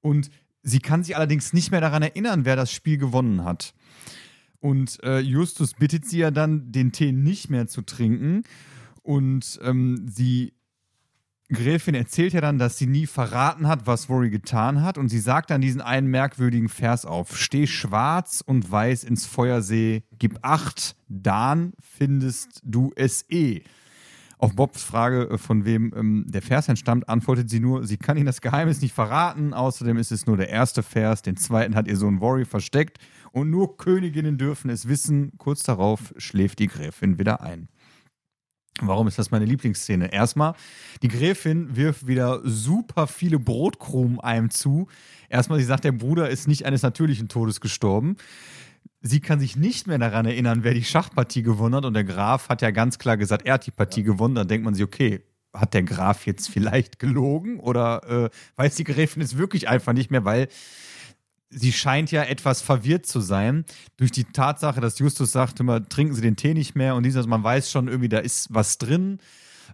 Und 0.00 0.30
sie 0.62 0.80
kann 0.80 1.04
sich 1.04 1.16
allerdings 1.16 1.52
nicht 1.52 1.70
mehr 1.70 1.80
daran 1.80 2.02
erinnern, 2.02 2.44
wer 2.44 2.56
das 2.56 2.72
Spiel 2.72 2.98
gewonnen 2.98 3.44
hat. 3.44 3.74
Und 4.60 5.02
äh, 5.04 5.20
Justus 5.20 5.74
bittet 5.74 6.04
sie 6.04 6.18
ja 6.18 6.30
dann, 6.30 6.72
den 6.72 6.90
Tee 6.92 7.12
nicht 7.12 7.48
mehr 7.48 7.68
zu 7.68 7.82
trinken. 7.82 8.42
Und 9.02 9.58
ähm, 9.62 10.06
sie, 10.08 10.52
Gräfin 11.50 11.94
erzählt 11.94 12.34
ja 12.34 12.42
dann, 12.42 12.58
dass 12.58 12.76
sie 12.76 12.86
nie 12.86 13.06
verraten 13.06 13.68
hat, 13.68 13.86
was 13.86 14.10
Rory 14.10 14.28
getan 14.28 14.82
hat. 14.82 14.98
Und 14.98 15.08
sie 15.08 15.18
sagt 15.18 15.50
dann 15.50 15.60
diesen 15.60 15.80
einen 15.80 16.08
merkwürdigen 16.08 16.68
Vers 16.68 17.06
auf: 17.06 17.38
Steh 17.38 17.66
schwarz 17.66 18.42
und 18.44 18.70
weiß 18.70 19.04
ins 19.04 19.26
Feuersee, 19.26 20.02
gib 20.18 20.38
acht, 20.42 20.94
dann 21.08 21.72
findest 21.80 22.60
du 22.64 22.92
es 22.96 23.24
eh. 23.30 23.62
Auf 24.40 24.54
Bobs 24.54 24.84
Frage, 24.84 25.30
äh, 25.30 25.38
von 25.38 25.64
wem 25.64 25.92
ähm, 25.96 26.24
der 26.28 26.42
Vers 26.42 26.68
entstammt, 26.68 27.08
antwortet 27.08 27.50
sie 27.50 27.58
nur, 27.58 27.84
sie 27.84 27.96
kann 27.96 28.16
ihnen 28.16 28.26
das 28.26 28.40
Geheimnis 28.40 28.80
nicht 28.80 28.94
verraten. 28.94 29.52
Außerdem 29.52 29.96
ist 29.96 30.12
es 30.12 30.26
nur 30.26 30.36
der 30.36 30.48
erste 30.48 30.84
Vers, 30.84 31.22
den 31.22 31.36
zweiten 31.36 31.74
hat 31.74 31.88
ihr 31.88 31.96
Sohn 31.96 32.18
Rory 32.18 32.44
versteckt 32.44 32.98
und 33.32 33.50
nur 33.50 33.76
Königinnen 33.76 34.38
dürfen 34.38 34.70
es 34.70 34.86
wissen. 34.86 35.32
Kurz 35.38 35.64
darauf 35.64 36.14
schläft 36.18 36.60
die 36.60 36.68
Gräfin 36.68 37.18
wieder 37.18 37.40
ein. 37.40 37.68
Warum 38.80 39.08
ist 39.08 39.18
das 39.18 39.30
meine 39.30 39.44
Lieblingsszene? 39.44 40.12
Erstmal, 40.12 40.54
die 41.02 41.08
Gräfin 41.08 41.76
wirft 41.76 42.06
wieder 42.06 42.40
super 42.44 43.06
viele 43.06 43.38
Brotkrumen 43.38 44.20
einem 44.20 44.50
zu. 44.50 44.88
Erstmal, 45.28 45.58
sie 45.58 45.64
sagt, 45.64 45.84
der 45.84 45.92
Bruder 45.92 46.30
ist 46.30 46.46
nicht 46.46 46.64
eines 46.64 46.82
natürlichen 46.82 47.28
Todes 47.28 47.60
gestorben. 47.60 48.16
Sie 49.00 49.20
kann 49.20 49.40
sich 49.40 49.56
nicht 49.56 49.86
mehr 49.86 49.98
daran 49.98 50.26
erinnern, 50.26 50.64
wer 50.64 50.74
die 50.74 50.84
Schachpartie 50.84 51.42
gewonnen 51.42 51.74
hat. 51.74 51.84
Und 51.84 51.94
der 51.94 52.04
Graf 52.04 52.48
hat 52.48 52.62
ja 52.62 52.70
ganz 52.70 52.98
klar 52.98 53.16
gesagt, 53.16 53.46
er 53.46 53.54
hat 53.54 53.66
die 53.66 53.72
Partie 53.72 54.02
gewonnen. 54.02 54.34
Dann 54.34 54.48
denkt 54.48 54.64
man 54.64 54.74
sich, 54.74 54.84
okay, 54.84 55.22
hat 55.52 55.74
der 55.74 55.82
Graf 55.82 56.26
jetzt 56.26 56.48
vielleicht 56.48 56.98
gelogen? 56.98 57.58
Oder 57.60 58.26
äh, 58.26 58.30
weiß 58.56 58.76
die 58.76 58.84
Gräfin 58.84 59.22
es 59.22 59.38
wirklich 59.38 59.68
einfach 59.68 59.92
nicht 59.92 60.10
mehr, 60.10 60.24
weil 60.24 60.48
sie 61.50 61.72
scheint 61.72 62.10
ja 62.10 62.22
etwas 62.24 62.62
verwirrt 62.62 63.06
zu 63.06 63.20
sein 63.20 63.64
durch 63.96 64.10
die 64.10 64.24
Tatsache, 64.24 64.80
dass 64.80 64.98
Justus 64.98 65.32
sagt, 65.32 65.60
immer 65.60 65.86
trinken 65.88 66.14
Sie 66.14 66.22
den 66.22 66.36
Tee 66.36 66.54
nicht 66.54 66.74
mehr 66.74 66.94
und 66.94 67.04
dieses, 67.04 67.26
man 67.26 67.42
weiß 67.42 67.70
schon 67.70 67.88
irgendwie, 67.88 68.08
da 68.08 68.18
ist 68.18 68.48
was 68.50 68.78
drin 68.78 69.18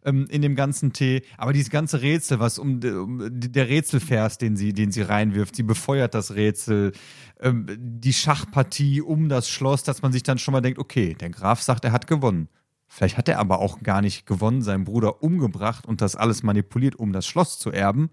ähm, 0.05 0.27
in 0.31 0.43
dem 0.43 0.55
ganzen 0.55 0.93
Tee. 0.93 1.23
Aber 1.37 1.53
dieses 1.53 1.71
ganze 1.71 2.03
Rätsel, 2.03 2.41
was 2.41 2.59
um, 2.59 2.81
um 2.83 3.29
der 3.31 3.69
Rätselvers, 3.69 4.39
den 4.39 4.57
sie, 4.57 4.73
den 4.73 4.93
sie 4.93 5.03
reinwirft, 5.03 5.57
sie 5.57 5.63
befeuert 5.63 6.15
das 6.15 6.35
Rätsel, 6.35 6.93
ähm, 7.41 7.67
die 7.79 8.13
Schachpartie 8.13 9.01
um 9.01 9.29
das 9.29 9.49
Schloss, 9.49 9.83
dass 9.83 10.03
man 10.03 10.13
sich 10.13 10.23
dann 10.23 10.39
schon 10.39 10.53
mal 10.53 10.61
denkt, 10.61 10.79
okay, 10.79 11.15
der 11.15 11.31
Graf 11.31 11.63
sagt, 11.63 11.85
er 11.85 11.93
hat 11.93 12.07
gewonnen. 12.07 12.49
Vielleicht 12.87 13.17
hat 13.17 13.29
er 13.29 13.41
aber 13.41 13.59
auch 13.59 13.81
gar 13.83 14.03
nicht 14.03 14.25
gewonnen, 14.25 14.63
seinen 14.63 14.85
Bruder 14.85 15.23
umgebracht 15.23 15.85
und 15.85 16.01
das 16.01 16.15
alles 16.15 16.45
manipuliert, 16.45 16.95
um 16.95 17.13
das 17.13 17.27
Schloss 17.27 17.59
zu 17.59 17.73
erben. 17.73 18.09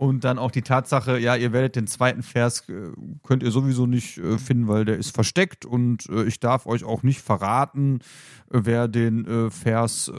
Und 0.00 0.24
dann 0.24 0.38
auch 0.38 0.50
die 0.50 0.62
Tatsache, 0.62 1.18
ja, 1.18 1.36
ihr 1.36 1.52
werdet 1.52 1.76
den 1.76 1.86
zweiten 1.86 2.22
Vers, 2.22 2.66
äh, 2.70 2.90
könnt 3.22 3.42
ihr 3.42 3.50
sowieso 3.50 3.86
nicht 3.86 4.16
äh, 4.16 4.38
finden, 4.38 4.66
weil 4.66 4.86
der 4.86 4.96
ist 4.96 5.14
versteckt 5.14 5.66
und 5.66 6.08
äh, 6.08 6.24
ich 6.24 6.40
darf 6.40 6.64
euch 6.64 6.84
auch 6.84 7.02
nicht 7.02 7.20
verraten, 7.20 7.98
wer 8.48 8.88
den 8.88 9.50
Vers, 9.50 10.10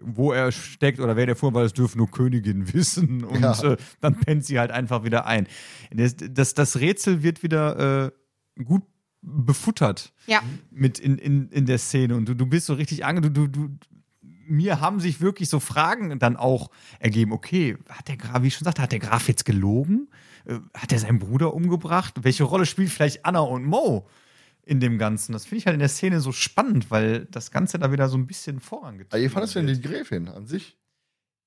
wo 0.00 0.32
er 0.32 0.50
steckt 0.50 0.98
oder 1.00 1.14
wer 1.16 1.26
der 1.26 1.36
vor, 1.36 1.54
weil 1.54 1.66
es 1.66 1.72
dürfen 1.72 1.98
nur 1.98 2.10
Königinnen 2.10 2.72
wissen. 2.74 3.22
Und 3.24 3.42
Ja. 3.42 3.62
äh, 3.62 3.76
dann 4.00 4.16
pennt 4.16 4.44
sie 4.44 4.58
halt 4.58 4.70
einfach 4.70 5.04
wieder 5.04 5.26
ein. 5.26 5.46
Das, 5.94 6.16
das, 6.16 6.54
das 6.54 6.80
Rätsel 6.80 7.22
wird 7.22 7.42
wieder 7.42 8.06
äh, 8.06 8.62
gut 8.64 8.82
befuttert 9.20 10.12
Ja. 10.26 10.42
mit 10.70 10.98
in, 10.98 11.18
in, 11.18 11.48
in 11.50 11.66
der 11.66 11.78
Szene 11.78 12.16
und 12.16 12.28
du, 12.28 12.34
du 12.34 12.46
bist 12.46 12.66
so 12.66 12.74
richtig 12.74 13.04
ange. 13.04 13.20
Du, 13.20 13.28
du, 13.30 13.46
du, 13.46 13.68
mir 14.52 14.80
haben 14.80 15.00
sich 15.00 15.20
wirklich 15.20 15.48
so 15.48 15.58
Fragen 15.60 16.18
dann 16.18 16.36
auch 16.36 16.70
ergeben. 17.00 17.32
Okay, 17.32 17.76
hat 17.88 18.08
der 18.08 18.16
Graf, 18.16 18.42
wie 18.42 18.48
ich 18.48 18.54
schon 18.54 18.64
sagte, 18.64 18.82
hat 18.82 18.92
der 18.92 18.98
Graf 18.98 19.28
jetzt 19.28 19.44
gelogen? 19.44 20.08
Äh, 20.44 20.58
Hat 20.74 20.92
er 20.92 20.98
seinen 20.98 21.18
Bruder 21.18 21.54
umgebracht? 21.54 22.14
Welche 22.22 22.44
Rolle 22.44 22.66
spielt 22.66 22.90
vielleicht 22.90 23.24
Anna 23.24 23.40
und 23.40 23.64
Mo 23.64 24.06
in 24.64 24.80
dem 24.80 24.98
Ganzen? 24.98 25.32
Das 25.32 25.44
finde 25.44 25.56
ich 25.58 25.66
halt 25.66 25.74
in 25.74 25.80
der 25.80 25.88
Szene 25.88 26.20
so 26.20 26.32
spannend, 26.32 26.90
weil 26.90 27.26
das 27.30 27.50
Ganze 27.50 27.78
da 27.78 27.90
wieder 27.92 28.08
so 28.08 28.16
ein 28.16 28.26
bisschen 28.26 28.60
vorangeht. 28.60 29.08
Aber 29.12 29.22
wie 29.22 29.28
fandest 29.28 29.54
du 29.54 29.62
denn 29.62 29.74
die 29.74 29.80
Gräfin 29.80 30.28
an 30.28 30.46
sich? 30.46 30.76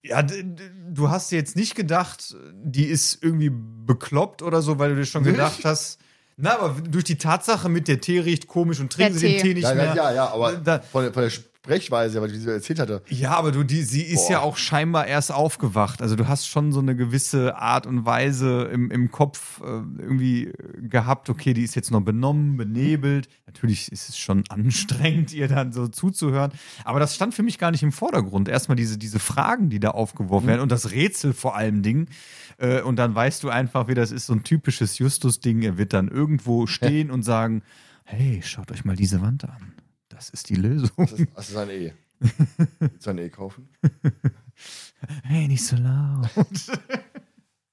Ja, 0.04 0.22
du 0.22 1.10
hast 1.10 1.32
dir 1.32 1.38
jetzt 1.38 1.56
nicht 1.56 1.74
gedacht, 1.76 2.36
die 2.54 2.86
ist 2.86 3.24
irgendwie 3.24 3.50
bekloppt 3.52 4.44
oder 4.44 4.62
so, 4.62 4.78
weil 4.78 4.92
du 4.92 4.96
dir 4.98 5.06
schon 5.06 5.24
Nicht? 5.24 5.32
gedacht 5.34 5.66
hast. 5.66 6.00
Na, 6.38 6.60
aber 6.60 6.82
durch 6.82 7.06
die 7.06 7.18
Tatsache 7.18 7.70
mit 7.70 7.88
der 7.88 8.02
Tee 8.02 8.20
riecht 8.20 8.46
komisch 8.48 8.80
und 8.80 8.92
trinken 8.94 9.14
Der 9.14 9.20
sie 9.20 9.28
den 9.28 9.38
Tee. 9.38 9.42
Tee 9.48 9.54
nicht 9.56 9.64
Ja, 9.64 9.74
mehr. 9.74 9.86
ja, 9.86 9.96
ja, 9.96 10.14
ja, 10.14 10.28
aber 10.32 10.58
Da- 10.58 10.80
von, 10.82 11.04
der, 11.04 11.14
von 11.14 11.22
der 11.24 11.30
Sprechweise, 11.66 12.22
weil 12.22 12.32
die 12.32 12.38
so 12.38 12.52
erzählt 12.52 12.80
hatte. 12.80 13.02
Ja, 13.10 13.32
aber 13.32 13.52
du, 13.52 13.64
die, 13.64 13.82
sie 13.82 14.04
ist 14.04 14.28
Boah. 14.28 14.32
ja 14.32 14.40
auch 14.42 14.56
scheinbar 14.56 15.08
erst 15.08 15.32
aufgewacht. 15.32 16.00
Also 16.02 16.16
du 16.16 16.28
hast 16.28 16.48
schon 16.48 16.72
so 16.72 16.80
eine 16.80 16.96
gewisse 16.96 17.58
Art 17.58 17.88
und 17.88 18.06
Weise 18.06 18.70
im, 18.72 18.92
im 18.92 19.10
Kopf 19.10 19.62
äh, 19.62 19.66
irgendwie 19.66 20.54
gehabt, 20.78 21.30
okay, 21.32 21.56
die 21.56 21.64
ist 21.64 21.76
jetzt 21.76 21.90
noch 21.90 22.02
benommen, 22.02 22.56
benebelt. 22.56 23.30
Natürlich 23.48 23.92
ist 23.92 24.10
es 24.10 24.18
schon 24.18 24.44
anstrengend, 24.50 25.34
ihr 25.34 25.48
dann 25.48 25.74
so 25.74 25.88
zuzuhören. 25.88 26.52
Aber 26.84 27.00
das 27.00 27.16
stand 27.16 27.34
für 27.34 27.44
mich 27.44 27.58
gar 27.58 27.72
nicht 27.72 27.82
im 27.82 27.92
Vordergrund. 27.92 28.48
Erstmal 28.48 28.76
diese, 28.76 29.00
diese 29.00 29.18
Fragen, 29.18 29.70
die 29.70 29.80
da 29.80 29.92
aufgeworfen 29.92 30.48
werden 30.48 30.62
und 30.62 30.72
das 30.72 30.92
Rätsel 30.92 31.34
vor 31.34 31.56
allem 31.56 31.82
Ding. 31.82 32.08
Äh, 32.60 32.82
und 32.82 32.98
dann 32.98 33.16
weißt 33.16 33.44
du 33.44 33.50
einfach, 33.50 33.88
wie 33.88 33.96
das 33.96 34.12
ist, 34.12 34.28
so 34.28 34.34
ein 34.34 34.44
typisches 34.44 35.00
Justus-Ding. 35.00 35.64
Er 35.64 35.80
wird 35.80 35.94
dann 35.94 36.10
irgendwo 36.10 36.68
stehen 36.68 37.10
und 37.10 37.24
sagen, 37.24 37.64
hey, 38.04 38.42
schaut 38.44 38.72
euch 38.72 38.86
mal 38.86 38.96
diese 38.96 39.22
Wand 39.22 39.46
an. 39.46 39.74
Das 40.16 40.30
ist 40.30 40.50
die 40.50 40.56
Lösung. 40.56 40.92
Das 40.98 41.12
ist, 41.12 41.28
das 41.36 41.50
ist 41.50 41.56
ein 41.58 41.70
E. 41.70 41.94
Willst 42.80 43.06
du 43.06 43.10
ein 43.10 43.18
E 43.18 43.30
kaufen? 43.30 43.70
Hey, 45.24 45.48
nicht 45.48 45.64
so 45.64 45.76
laut. 45.76 46.30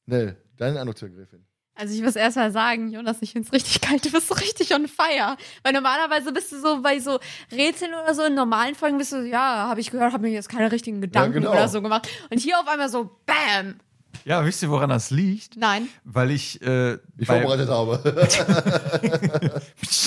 Nell, 0.07 0.37
dein 0.57 0.77
Eindruck 0.77 0.99
zur 0.99 1.09
Gräfin. 1.09 1.47
Also 1.75 1.95
ich 1.95 2.03
muss 2.03 2.17
erst 2.17 2.37
mal 2.37 2.53
sagen, 2.53 2.91
Jonas, 2.91 3.23
ich 3.23 3.33
find's 3.33 3.53
richtig 3.53 3.81
kalt. 3.81 4.05
Du 4.05 4.11
bist 4.11 4.29
so 4.29 4.35
richtig 4.35 4.75
on 4.75 4.87
fire. 4.87 5.37
Weil 5.62 5.73
normalerweise 5.73 6.33
bist 6.33 6.53
du 6.53 6.61
so 6.61 6.83
bei 6.83 7.01
so 7.01 7.19
Rätseln 7.51 7.95
oder 7.95 8.15
so 8.15 8.25
in 8.25 8.35
normalen 8.35 8.75
Folgen 8.75 8.99
bist 8.99 9.12
du, 9.12 9.23
ja, 9.27 9.69
habe 9.69 9.81
ich 9.81 9.91
gehört, 9.91 10.12
habe 10.12 10.27
mir 10.27 10.33
jetzt 10.33 10.49
keine 10.49 10.71
richtigen 10.71 11.01
Gedanken 11.01 11.41
genau. 11.41 11.53
oder 11.53 11.69
so 11.69 11.81
gemacht. 11.81 12.09
Und 12.31 12.39
hier 12.39 12.61
auf 12.61 12.69
einmal 12.69 12.91
so, 12.91 13.19
bam. 13.25 13.77
Ja, 14.25 14.45
wisst 14.45 14.62
ihr, 14.62 14.71
woran 14.71 14.91
das 14.91 15.11
liegt? 15.11 15.57
Nein. 15.57 15.89
Weil 16.05 16.31
ich, 16.31 16.61
äh, 16.62 16.99
Ich 17.17 17.27
vorbereitet 17.27 17.69
habe. 17.71 18.01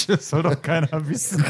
das 0.08 0.30
soll 0.30 0.44
doch 0.44 0.62
keiner 0.62 1.08
wissen. 1.10 1.44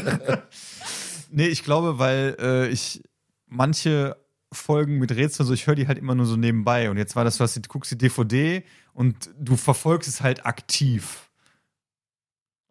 Nee, 1.30 1.48
ich 1.48 1.62
glaube, 1.62 1.98
weil 1.98 2.36
äh, 2.40 2.68
ich 2.68 3.02
manche 3.46 4.16
Folgen 4.52 4.98
mit 4.98 5.12
Rätseln, 5.12 5.46
so 5.46 5.52
ich 5.52 5.66
höre 5.66 5.74
die 5.74 5.88
halt 5.88 5.98
immer 5.98 6.14
nur 6.14 6.26
so 6.26 6.36
nebenbei. 6.36 6.90
Und 6.90 6.96
jetzt 6.96 7.16
war 7.16 7.24
das, 7.24 7.40
was 7.40 7.54
du 7.54 7.60
guckst 7.62 7.90
die 7.90 7.98
DVD 7.98 8.64
und 8.92 9.30
du 9.38 9.56
verfolgst 9.56 10.08
es 10.08 10.20
halt 10.20 10.46
aktiv. 10.46 11.30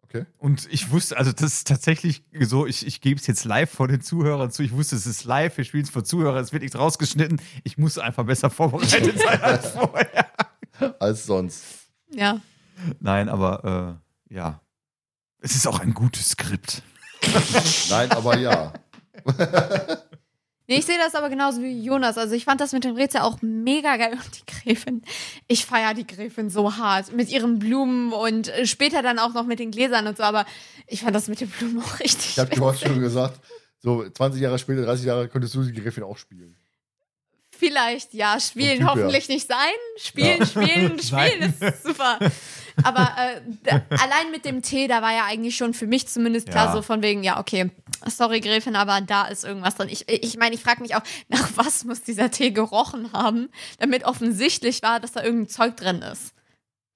Okay. 0.02 0.24
Und 0.38 0.68
ich 0.70 0.90
wusste, 0.90 1.16
also 1.16 1.32
das 1.32 1.52
ist 1.52 1.66
tatsächlich 1.66 2.24
so, 2.40 2.66
ich, 2.66 2.86
ich 2.86 3.00
gebe 3.00 3.20
es 3.20 3.26
jetzt 3.26 3.44
live 3.44 3.70
vor 3.70 3.88
den 3.88 4.00
Zuhörern 4.00 4.50
zu. 4.50 4.62
Ich 4.62 4.72
wusste, 4.72 4.96
es 4.96 5.06
ist 5.06 5.24
live, 5.24 5.56
wir 5.56 5.64
spielen 5.64 5.84
es 5.84 5.90
vor 5.90 6.04
Zuhörern, 6.04 6.42
es 6.42 6.52
wird 6.52 6.62
nichts 6.62 6.78
rausgeschnitten. 6.78 7.40
Ich 7.64 7.76
muss 7.76 7.98
einfach 7.98 8.24
besser 8.24 8.48
vorbereitet 8.48 9.18
sein 9.18 9.42
als 9.42 9.70
vorher. 9.72 10.26
Als 11.00 11.26
sonst. 11.26 11.64
Ja. 12.10 12.40
Nein, 13.00 13.28
aber 13.28 14.00
äh, 14.30 14.34
ja. 14.34 14.60
Es 15.40 15.54
ist 15.54 15.66
auch 15.66 15.80
ein 15.80 15.92
gutes 15.92 16.30
Skript. 16.30 16.82
Nein, 17.90 18.10
aber 18.12 18.38
ja. 18.38 18.72
Nee, 20.68 20.78
ich 20.78 20.86
sehe 20.86 20.98
das 20.98 21.14
aber 21.14 21.28
genauso 21.28 21.62
wie 21.62 21.80
Jonas. 21.80 22.18
Also 22.18 22.34
ich 22.34 22.44
fand 22.44 22.60
das 22.60 22.72
mit 22.72 22.82
dem 22.82 22.96
Rätsel 22.96 23.20
auch 23.20 23.40
mega 23.40 23.96
geil. 23.96 24.12
Und 24.14 24.40
die 24.40 24.52
Gräfin, 24.52 25.02
ich 25.46 25.64
feiere 25.64 25.94
die 25.94 26.06
Gräfin 26.06 26.50
so 26.50 26.76
hart. 26.76 27.12
Mit 27.12 27.30
ihren 27.30 27.60
Blumen 27.60 28.12
und 28.12 28.48
äh, 28.48 28.66
später 28.66 29.02
dann 29.02 29.20
auch 29.20 29.32
noch 29.32 29.46
mit 29.46 29.60
den 29.60 29.70
Gläsern 29.70 30.08
und 30.08 30.16
so. 30.16 30.24
Aber 30.24 30.44
ich 30.88 31.02
fand 31.02 31.14
das 31.14 31.28
mit 31.28 31.40
den 31.40 31.48
Blumen 31.48 31.80
auch 31.80 32.00
richtig 32.00 32.30
Ich 32.30 32.38
habe 32.38 32.50
dir 32.50 32.60
heute 32.60 32.88
schon 32.88 33.00
gesagt, 33.00 33.40
so 33.78 34.08
20 34.08 34.42
Jahre 34.42 34.58
später, 34.58 34.82
30 34.82 35.06
Jahre, 35.06 35.28
könntest 35.28 35.54
du 35.54 35.62
die 35.62 35.80
Gräfin 35.80 36.02
auch 36.02 36.18
spielen. 36.18 36.56
Vielleicht, 37.58 38.14
ja, 38.14 38.38
spielen 38.40 38.78
Typ, 38.78 38.88
hoffentlich 38.88 39.28
nicht 39.28 39.48
sein. 39.48 39.56
Spielen, 39.96 40.46
spielen, 40.46 40.98
spielen 41.02 41.54
ist 41.60 41.82
super. 41.82 42.18
Aber 42.82 43.14
äh, 43.18 43.80
allein 43.90 44.30
mit 44.30 44.44
dem 44.44 44.62
Tee, 44.62 44.86
da 44.86 45.00
war 45.00 45.12
ja 45.12 45.24
eigentlich 45.24 45.56
schon 45.56 45.72
für 45.72 45.86
mich 45.86 46.08
zumindest 46.08 46.50
klar 46.50 46.66
Ja. 46.66 46.72
so 46.72 46.82
von 46.82 47.02
wegen, 47.02 47.22
ja, 47.22 47.40
okay, 47.40 47.70
sorry 48.06 48.40
Gräfin, 48.40 48.76
aber 48.76 49.00
da 49.00 49.26
ist 49.26 49.44
irgendwas 49.44 49.76
drin. 49.76 49.88
Ich 49.88 50.06
meine, 50.06 50.18
ich, 50.20 50.36
mein, 50.36 50.52
ich 50.52 50.60
frage 50.60 50.82
mich 50.82 50.94
auch, 50.94 51.02
nach 51.28 51.50
was 51.56 51.84
muss 51.84 52.02
dieser 52.02 52.30
Tee 52.30 52.50
gerochen 52.50 53.12
haben, 53.12 53.48
damit 53.78 54.04
offensichtlich 54.04 54.82
war, 54.82 55.00
dass 55.00 55.12
da 55.12 55.22
irgendein 55.22 55.48
Zeug 55.48 55.76
drin 55.76 56.02
ist. 56.02 56.34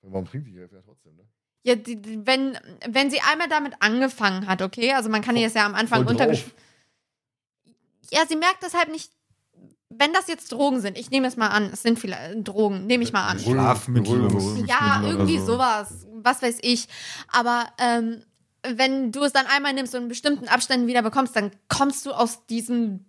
Warum 0.02 0.26
trinkt 0.26 0.48
die 0.48 0.52
Gräfin 0.52 0.76
ja 0.76 0.82
trotzdem, 0.84 1.16
ne? 1.16 1.26
Ja, 1.62 1.74
die, 1.74 2.26
wenn, 2.26 2.58
wenn 2.88 3.10
sie 3.10 3.20
einmal 3.20 3.48
damit 3.48 3.74
angefangen 3.80 4.46
hat, 4.46 4.62
okay, 4.62 4.92
also 4.92 5.10
man 5.10 5.22
kann 5.22 5.36
ihr 5.36 5.46
das 5.46 5.54
ja 5.54 5.66
am 5.66 5.74
Anfang 5.74 6.04
Voll 6.04 6.12
untergesch... 6.12 6.42
drauf. 6.42 6.54
Ja, 8.12 8.26
sie 8.26 8.36
merkt 8.36 8.62
das 8.62 8.74
halt 8.74 8.90
nicht. 8.90 9.10
Wenn 10.00 10.14
das 10.14 10.28
jetzt 10.28 10.50
Drogen 10.50 10.80
sind, 10.80 10.96
ich 10.96 11.10
nehme 11.10 11.28
es 11.28 11.36
mal 11.36 11.48
an, 11.48 11.68
es 11.72 11.82
sind 11.82 11.98
vielleicht 11.98 12.48
Drogen, 12.48 12.86
nehme 12.86 13.04
ich 13.04 13.12
mal 13.12 13.26
an. 13.28 13.38
Schlafmittel, 13.38 14.28
Ja, 14.66 15.02
irgendwie 15.04 15.38
so. 15.38 15.44
sowas, 15.44 16.06
was 16.14 16.40
weiß 16.40 16.56
ich. 16.62 16.88
Aber 17.28 17.66
ähm, 17.78 18.22
wenn 18.62 19.12
du 19.12 19.22
es 19.24 19.34
dann 19.34 19.44
einmal 19.46 19.74
nimmst 19.74 19.94
und 19.94 20.04
in 20.04 20.08
bestimmten 20.08 20.48
Abständen 20.48 20.86
wieder 20.86 21.02
bekommst, 21.02 21.36
dann 21.36 21.50
kommst 21.68 22.06
du 22.06 22.12
aus 22.12 22.46
diesem 22.46 23.04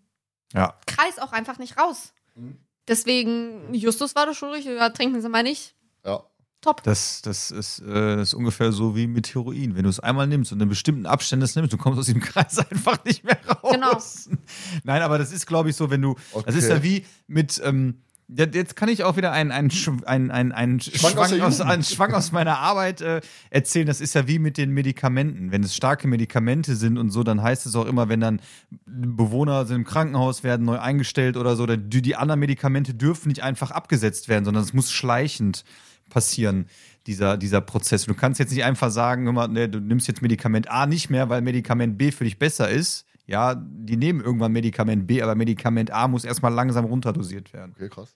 Ja. 0.53 0.75
Kreis 0.85 1.17
auch 1.17 1.31
einfach 1.31 1.59
nicht 1.59 1.77
raus. 1.77 2.11
Mhm. 2.35 2.57
Deswegen, 2.89 3.73
Justus 3.73 4.13
war 4.15 4.25
das 4.25 4.35
schon 4.35 4.49
richtig, 4.49 4.75
ja, 4.77 4.89
trinken 4.89 5.21
Sie 5.21 5.29
mal 5.29 5.43
nicht. 5.43 5.75
Ja. 6.05 6.23
Top. 6.61 6.83
Das, 6.83 7.22
das, 7.23 7.49
ist, 7.49 7.80
äh, 7.80 8.17
das 8.17 8.30
ist 8.30 8.33
ungefähr 8.35 8.72
so 8.72 8.95
wie 8.95 9.07
mit 9.07 9.33
Heroin. 9.33 9.75
Wenn 9.75 9.83
du 9.83 9.90
es 9.90 9.99
einmal 9.99 10.27
nimmst 10.27 10.51
und 10.51 10.61
in 10.61 10.69
bestimmten 10.69 11.07
Abständen 11.07 11.43
es 11.43 11.56
nimmst, 11.56 11.73
du 11.73 11.77
kommst 11.77 11.99
aus 11.99 12.06
diesem 12.06 12.22
Kreis 12.22 12.59
einfach 12.59 13.03
nicht 13.03 13.23
mehr 13.23 13.40
raus. 13.48 14.25
Genau. 14.30 14.41
Nein, 14.83 15.01
aber 15.01 15.17
das 15.17 15.31
ist, 15.31 15.48
glaube 15.48 15.72
ich, 15.72 15.75
so, 15.75 15.90
wenn 15.90 16.01
du. 16.01 16.15
Das 16.45 16.56
ist 16.56 16.65
Okay. 16.65 16.73
ja 16.75 16.83
wie 16.83 17.06
mit. 17.27 17.59
Ähm, 17.64 17.95
ja, 18.33 18.45
jetzt 18.45 18.77
kann 18.77 18.88
ich 18.88 19.03
auch 19.03 19.17
wieder 19.17 19.33
einen 19.33 19.51
ein, 19.51 19.69
ein, 20.06 20.31
ein, 20.31 20.51
ein 20.53 20.80
Schwank 20.80 21.17
aus 21.17 21.30
Schwank, 21.30 21.41
aus, 21.43 21.57
Jugend. 21.57 21.72
einen 21.72 21.83
Schwank 21.83 22.14
aus 22.14 22.31
meiner 22.31 22.59
Arbeit 22.59 23.01
äh, 23.01 23.19
erzählen. 23.49 23.88
Das 23.88 23.99
ist 23.99 24.14
ja 24.15 24.25
wie 24.27 24.40
mit 24.40 24.57
den 24.57 24.72
Medikamenten. 24.72 25.51
Wenn 25.51 25.64
es 25.64 25.75
starke 25.75 26.07
Medikamente 26.07 26.77
sind 26.77 26.98
und 26.98 27.09
so, 27.09 27.23
dann 27.23 27.41
heißt 27.41 27.65
es 27.65 27.75
auch 27.75 27.85
immer, 27.85 28.07
wenn 28.07 28.22
dann 28.22 28.40
Bewohner 28.85 29.65
sind 29.65 29.77
im 29.77 29.83
Krankenhaus, 29.83 30.43
werden 30.43 30.65
neu 30.65 30.80
eingestellt 30.80 31.35
oder 31.35 31.57
so, 31.57 31.65
dann, 31.65 31.90
die, 31.90 32.01
die 32.01 32.15
anderen 32.15 32.40
Medikamente 32.40 32.93
dürfen 32.93 33.27
nicht 33.27 33.43
einfach 33.43 33.72
abgesetzt 33.72 34.30
werden, 34.30 34.45
sondern 34.45 34.64
es 34.64 34.72
muss 34.73 34.91
schleichend 34.93 35.65
passieren, 36.11 36.67
dieser, 37.07 37.38
dieser 37.38 37.61
Prozess. 37.61 38.06
Du 38.06 38.14
kannst 38.14 38.40
jetzt 38.40 38.51
nicht 38.51 38.64
einfach 38.64 38.91
sagen, 38.91 39.25
hör 39.25 39.33
mal, 39.33 39.48
nee, 39.48 39.67
du 39.67 39.80
nimmst 39.80 40.07
jetzt 40.07 40.22
Medikament 40.22 40.69
A 40.69 40.85
nicht 40.85 41.09
mehr, 41.09 41.30
weil 41.30 41.41
Medikament 41.41 41.98
B 41.98 42.11
für 42.11 42.25
dich 42.25 42.38
besser 42.38 42.69
ist. 42.69 43.07
Ja, 43.25 43.56
die 43.56 43.98
nehmen 43.98 44.22
irgendwann 44.22 44.51
Medikament 44.51 45.07
B, 45.07 45.22
aber 45.22 45.35
Medikament 45.35 45.90
A 45.90 46.07
muss 46.07 46.25
erstmal 46.25 46.53
langsam 46.53 46.85
runterdosiert 46.85 47.53
werden. 47.53 47.72
Okay, 47.75 47.90
krass. 47.90 48.15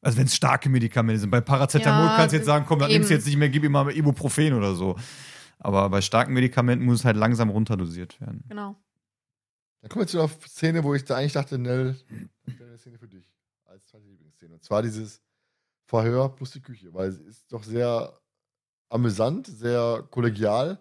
Also 0.00 0.18
wenn 0.18 0.26
es 0.26 0.34
starke 0.34 0.68
Medikamente 0.68 1.20
sind. 1.20 1.30
Bei 1.30 1.40
Paracetamol 1.40 2.06
Ja, 2.06 2.16
kannst 2.16 2.32
du 2.32 2.38
jetzt 2.38 2.46
sagen, 2.46 2.64
komm, 2.66 2.80
dann 2.80 2.90
nimmst 2.90 3.10
du 3.10 3.14
jetzt 3.14 3.26
nicht 3.26 3.36
mehr, 3.36 3.48
gib 3.48 3.62
ihm 3.62 3.72
mal 3.72 3.88
Ibuprofen 3.90 4.52
oder 4.54 4.74
so. 4.74 4.96
Aber 5.58 5.88
bei 5.90 6.00
starken 6.00 6.32
Medikamenten 6.32 6.84
muss 6.84 7.00
es 7.00 7.04
halt 7.04 7.16
langsam 7.16 7.50
runterdosiert 7.50 8.20
werden. 8.20 8.42
Genau. 8.48 8.76
Dann 9.80 9.88
kommen 9.88 10.02
wir 10.02 10.08
zu 10.08 10.18
einer 10.18 10.28
Szene, 10.28 10.82
wo 10.82 10.94
ich 10.94 11.04
da 11.04 11.16
eigentlich 11.16 11.34
dachte, 11.34 11.56
Nell, 11.56 11.96
ich 12.46 12.54
habe 12.54 12.64
eine 12.64 12.78
Szene 12.78 12.98
für 12.98 13.06
dich. 13.06 13.32
Als 13.64 13.86
zweite 13.86 14.06
Lieblingsszene. 14.06 14.54
Und 14.54 14.64
zwar 14.64 14.82
dieses 14.82 15.21
Verhör 15.92 16.34
plus 16.34 16.52
die 16.52 16.62
Küche, 16.62 16.94
weil 16.94 17.10
es 17.10 17.18
ist 17.18 17.52
doch 17.52 17.62
sehr 17.62 18.18
amüsant, 18.88 19.46
sehr 19.46 20.02
kollegial. 20.10 20.80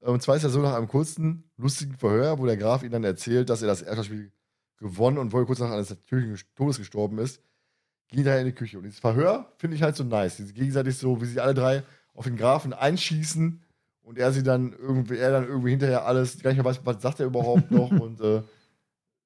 Und 0.00 0.22
zwar 0.22 0.36
ist 0.36 0.44
ja 0.44 0.48
so 0.48 0.62
nach 0.62 0.72
einem 0.72 0.88
kurzen, 0.88 1.44
lustigen 1.58 1.98
Verhör, 1.98 2.38
wo 2.38 2.46
der 2.46 2.56
Graf 2.56 2.82
ihm 2.82 2.90
dann 2.90 3.04
erzählt, 3.04 3.50
dass 3.50 3.60
er 3.60 3.68
das 3.68 3.82
erste 3.82 4.04
Spiel 4.04 4.32
gewonnen 4.78 5.18
und 5.18 5.34
wohl 5.34 5.44
kurz 5.44 5.58
nach 5.58 5.70
eines 5.70 5.90
natürlichen 5.90 6.38
Todes 6.54 6.78
gestorben 6.78 7.18
ist, 7.18 7.42
ging 8.08 8.24
er 8.24 8.40
in 8.40 8.46
die 8.46 8.54
Küche. 8.54 8.78
Und 8.78 8.84
dieses 8.84 8.98
Verhör 8.98 9.52
finde 9.58 9.76
ich 9.76 9.82
halt 9.82 9.94
so 9.94 10.04
nice. 10.04 10.38
Diese 10.38 10.54
gegenseitig 10.54 10.96
so, 10.96 11.20
wie 11.20 11.26
sie 11.26 11.38
alle 11.38 11.52
drei 11.52 11.82
auf 12.14 12.24
den 12.24 12.38
Grafen 12.38 12.72
einschießen 12.72 13.62
und 14.00 14.18
er 14.18 14.32
sie 14.32 14.42
dann 14.42 14.72
irgendwie, 14.72 15.18
er 15.18 15.32
dann 15.32 15.46
irgendwie 15.46 15.70
hinterher 15.70 16.06
alles, 16.06 16.40
gar 16.40 16.48
nicht 16.48 16.56
mehr 16.56 16.64
weiß, 16.64 16.80
was 16.82 17.02
sagt 17.02 17.20
er 17.20 17.26
überhaupt 17.26 17.70
noch 17.70 17.90
und 18.00 18.22
äh, 18.22 18.42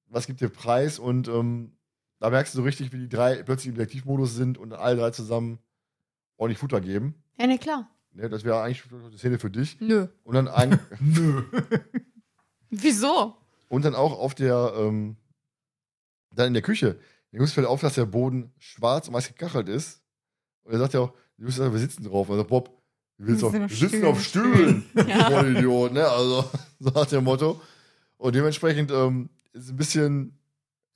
was 0.08 0.26
gibt 0.26 0.40
der 0.40 0.48
Preis 0.48 0.98
und 0.98 1.28
ähm, 1.28 1.76
da 2.20 2.30
merkst 2.30 2.54
du 2.54 2.58
so 2.58 2.62
richtig, 2.62 2.92
wie 2.92 2.98
die 2.98 3.08
drei 3.08 3.42
plötzlich 3.42 3.70
im 3.70 3.74
Detektivmodus 3.74 4.34
sind 4.34 4.58
und 4.58 4.72
alle 4.72 4.96
drei 4.96 5.10
zusammen 5.10 5.58
ordentlich 6.36 6.58
Futter 6.58 6.80
geben. 6.80 7.14
Ja, 7.38 7.46
ne, 7.46 7.58
klar. 7.58 7.90
Ne, 8.12 8.28
das 8.28 8.44
wäre 8.44 8.60
eigentlich 8.62 8.82
eine 8.92 9.18
Szene 9.18 9.38
für 9.38 9.50
dich. 9.50 9.80
Nö. 9.80 10.06
Und 10.22 10.34
dann 10.34 10.48
ein, 10.48 10.78
Nö. 11.00 11.42
Wieso? 12.70 13.36
und 13.68 13.84
dann 13.84 13.94
auch 13.94 14.18
auf 14.18 14.34
der, 14.34 14.72
ähm, 14.76 15.16
dann 16.34 16.48
in 16.48 16.54
der 16.54 16.62
Küche. 16.62 16.98
Der 17.32 17.38
Jungs 17.38 17.52
fällt 17.52 17.66
auf, 17.66 17.80
dass 17.80 17.94
der 17.94 18.06
Boden 18.06 18.52
schwarz 18.58 19.08
und 19.08 19.14
weiß 19.14 19.28
gekachelt 19.28 19.68
ist. 19.68 20.02
Und 20.64 20.72
er 20.72 20.78
sagt 20.80 20.94
ja 20.94 21.00
auch, 21.00 21.14
Jungs, 21.38 21.58
wir 21.58 21.78
sitzen 21.78 22.04
drauf. 22.04 22.28
Und 22.28 22.34
er 22.34 22.38
sagt, 22.38 22.50
Bob, 22.50 22.76
Du 23.16 23.26
willst 23.26 23.44
auf, 23.44 23.52
Wir 23.52 23.60
wir 23.60 23.68
sitzen 23.68 23.90
sitzen 23.90 24.06
auf 24.06 24.24
Stühlen, 24.24 24.86
Ja. 24.94 25.30
voll 25.30 25.54
Idiot, 25.54 25.92
ne? 25.92 26.08
Also, 26.08 26.50
so 26.80 26.90
nach 26.90 27.04
dem 27.06 27.22
Motto. 27.24 27.60
Und 28.16 28.34
dementsprechend 28.34 28.90
ähm, 28.90 29.28
ist 29.52 29.68
ein 29.68 29.76
bisschen 29.76 30.39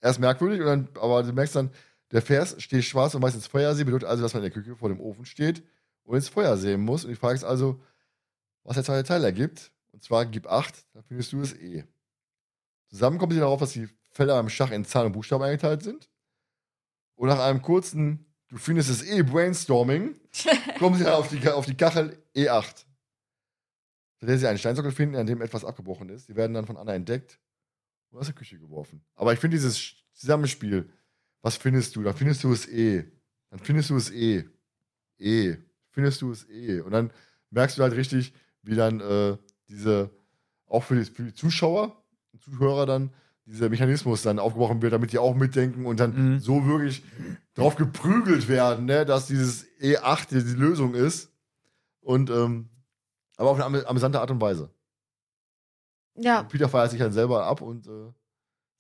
erst 0.05 0.21
merkwürdig, 0.21 0.61
und 0.61 0.67
dann, 0.67 0.89
aber 1.01 1.23
du 1.23 1.33
merkst 1.33 1.57
dann, 1.57 1.71
der 2.13 2.23
Vers 2.23 2.63
steht 2.63 2.85
schwarz 2.85 3.15
und 3.15 3.23
weiß 3.23 3.35
ins 3.35 3.47
Feuer 3.47 3.75
sehen, 3.75 3.87
bedeutet 3.87 4.09
also, 4.09 4.23
dass 4.23 4.35
man 4.35 4.45
in 4.45 4.51
der 4.51 4.63
Küche 4.63 4.77
vor 4.77 4.91
dem 4.91 5.01
Ofen 5.01 5.25
steht 5.25 5.63
und 6.05 6.15
ins 6.15 6.29
Feuer 6.29 6.57
sehen 6.57 6.83
muss. 6.83 7.05
Und 7.05 7.11
die 7.11 7.17
Frage 7.17 7.35
ist 7.35 7.45
also, 7.45 7.81
was 8.63 8.75
der 8.75 8.85
zweite 8.85 9.09
Teil 9.09 9.25
ergibt. 9.25 9.73
Und 9.93 10.03
zwar 10.03 10.27
gib 10.27 10.47
acht, 10.47 10.85
dann 10.93 11.03
findest 11.05 11.33
du 11.33 11.41
es 11.41 11.55
eh. 11.55 11.85
Zusammen 12.91 13.19
kommen 13.19 13.33
sie 13.33 13.39
darauf, 13.39 13.59
dass 13.59 13.73
die 13.73 13.89
Felder 14.11 14.39
im 14.39 14.49
Schach 14.49 14.71
in 14.71 14.85
Zahlen 14.85 15.07
und 15.07 15.13
Buchstaben 15.15 15.43
eingeteilt 15.43 15.83
sind. 15.83 16.09
Und 17.17 17.29
nach 17.29 17.41
einem 17.41 17.63
kurzen, 17.63 18.27
du 18.49 18.59
findest 18.59 18.91
es 18.91 19.03
eh, 19.03 19.23
Brainstorming, 19.23 20.17
kommen 20.79 20.97
sie 20.97 21.11
auf 21.11 21.29
die, 21.29 21.49
auf 21.49 21.65
die 21.65 21.77
Kachel 21.77 22.23
E8. 22.37 22.85
Zu 24.21 24.27
der 24.27 24.39
sie 24.39 24.47
einen 24.47 24.59
Steinsockel 24.59 24.93
finden, 24.93 25.17
an 25.17 25.27
dem 25.27 25.41
etwas 25.41 25.65
abgebrochen 25.65 26.11
ist. 26.11 26.29
Die 26.29 26.37
werden 26.37 26.53
dann 26.53 26.67
von 26.67 26.77
Anna 26.77 26.95
entdeckt 26.95 27.39
und 28.15 28.21
aus 28.21 28.27
der 28.27 28.35
Küche 28.35 28.59
geworfen. 28.59 29.03
Aber 29.17 29.33
ich 29.33 29.39
finde 29.41 29.57
dieses 29.57 29.95
Zusammenspiel, 30.13 30.89
was 31.43 31.57
findest 31.57 31.95
du? 31.97 32.03
Da 32.03 32.13
findest 32.13 32.45
du 32.45 32.53
es 32.53 32.67
eh. 32.69 33.05
Dann 33.51 33.59
findest 33.61 33.91
du 33.91 33.97
es 33.97 34.11
eh. 34.11 34.45
Eh. 35.19 35.57
Findest 35.91 36.23
du 36.23 36.31
es 36.31 36.49
eh. 36.49 36.81
Und 36.81 36.93
dann 36.93 37.11
merkst 37.51 37.77
du 37.79 37.83
halt 37.83 37.95
richtig, 37.95 38.33
wie 38.63 38.75
dann 38.77 39.01
äh, 39.01 39.37
diese, 39.69 40.11
auch 40.67 40.83
für 40.85 40.97
die, 40.97 41.05
für 41.05 41.25
die 41.25 41.35
Zuschauer 41.35 42.03
und 42.33 42.43
Zuhörer 42.43 42.87
dann, 42.87 43.13
dieser 43.47 43.69
Mechanismus 43.69 44.23
dann 44.23 44.39
aufgebrochen 44.39 44.81
wird, 44.81 44.95
damit 44.95 45.13
die 45.13 45.19
auch 45.19 45.35
mitdenken 45.35 45.85
und 45.85 46.01
dann 46.01 46.35
Mhm. 46.35 46.39
so 46.41 46.65
wirklich 46.67 47.03
drauf 47.53 47.77
geprügelt 47.77 48.49
werden, 48.49 48.87
ne, 48.87 49.05
dass 49.05 49.27
dieses 49.27 49.67
E8 49.81 50.29
die, 50.31 50.43
die 50.45 50.55
Lösung 50.59 50.95
ist. 50.95 51.31
Und 52.01 52.31
ähm, 52.31 52.71
aber 53.37 53.51
auf 53.51 53.57
eine 53.61 53.65
am- 53.81 53.87
amüsante 53.87 54.19
Art 54.21 54.31
und 54.31 54.41
Weise. 54.41 54.71
Ja, 56.17 56.43
Peter 56.45 56.69
feiert 56.69 56.91
sich 56.91 57.01
dann 57.01 57.13
selber 57.13 57.45
ab 57.45 57.61
und 57.61 57.87
äh, 57.87 57.91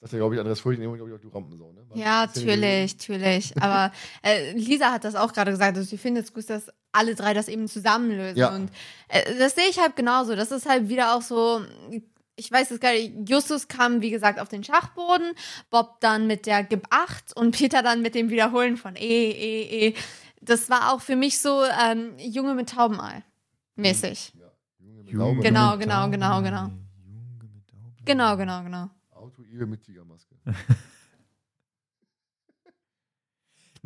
sagt 0.01 0.13
ja, 0.13 0.19
glaube 0.19 0.35
ich, 0.35 0.41
Andreas 0.41 0.61
Furchen 0.61 0.83
immer, 0.83 0.97
glaube 0.97 1.11
ich, 1.11 1.17
auch 1.17 1.21
du 1.21 1.29
Rampensau, 1.29 1.73
ne? 1.73 1.89
War 1.89 1.97
ja, 1.97 2.27
natürlich, 2.27 2.95
natürlich. 2.95 3.55
Aber 3.61 3.93
äh, 4.23 4.53
Lisa 4.53 4.93
hat 4.93 5.05
das 5.05 5.15
auch 5.15 5.33
gerade 5.33 5.51
gesagt, 5.51 5.77
dass 5.77 5.89
sie 5.89 5.99
findet 5.99 6.25
es 6.25 6.33
gut, 6.33 6.49
dass 6.51 6.71
alle 6.93 7.15
drei 7.15 7.35
das 7.35 7.49
eben 7.49 7.69
zusammenlösen. 7.69 8.37
Ja. 8.37 8.55
Und 8.55 8.71
äh, 9.09 9.39
das 9.39 9.55
sehe 9.55 9.69
ich 9.69 9.79
halt 9.81 9.97
genauso. 9.97 10.37
Das 10.37 10.51
ist 10.51 10.69
halt 10.69 10.89
wieder 10.89 11.17
auch 11.17 11.23
so. 11.23 11.63
Ich 12.37 12.51
weiß 12.51 12.71
es 12.73 12.81
gar 12.81 12.93
nicht. 12.93 13.13
Justus 13.29 13.69
kam, 13.69 14.01
wie 14.01 14.11
gesagt, 14.11 14.41
auf 14.41 14.49
den 14.49 14.65
Schachboden, 14.65 15.33
Bob 15.71 16.01
dann 16.01 16.27
mit 16.27 16.47
der 16.47 16.65
Gib 16.65 16.87
8 16.91 17.37
und 17.37 17.53
Peter 17.53 17.83
dann 17.83 18.03
mit 18.03 18.15
dem 18.15 18.29
Wiederholen 18.29 18.77
von 18.77 18.97
E, 18.97 19.31
E, 19.31 19.89
E. 19.89 19.95
Das 20.41 20.69
war 20.69 20.93
auch 20.93 21.01
für 21.01 21.17
mich 21.17 21.39
so 21.39 21.63
ähm, 21.65 22.13
Junge 22.19 22.55
mit 22.55 22.71
Taubenei. 22.71 23.23
Mäßig. 23.77 24.35
Ja. 24.39 24.51
Junge 24.79 25.03
mit 25.03 25.13
Laube. 25.13 25.41
Genau, 25.41 25.79
genau, 25.79 26.11
genau, 26.11 26.43
genau. 26.43 26.71
Genau, 28.05 28.36
genau, 28.36 28.62
genau. 28.62 28.91
Auto-Ibe 29.10 29.66
mit 29.66 29.83
Tigermaske. 29.83 30.34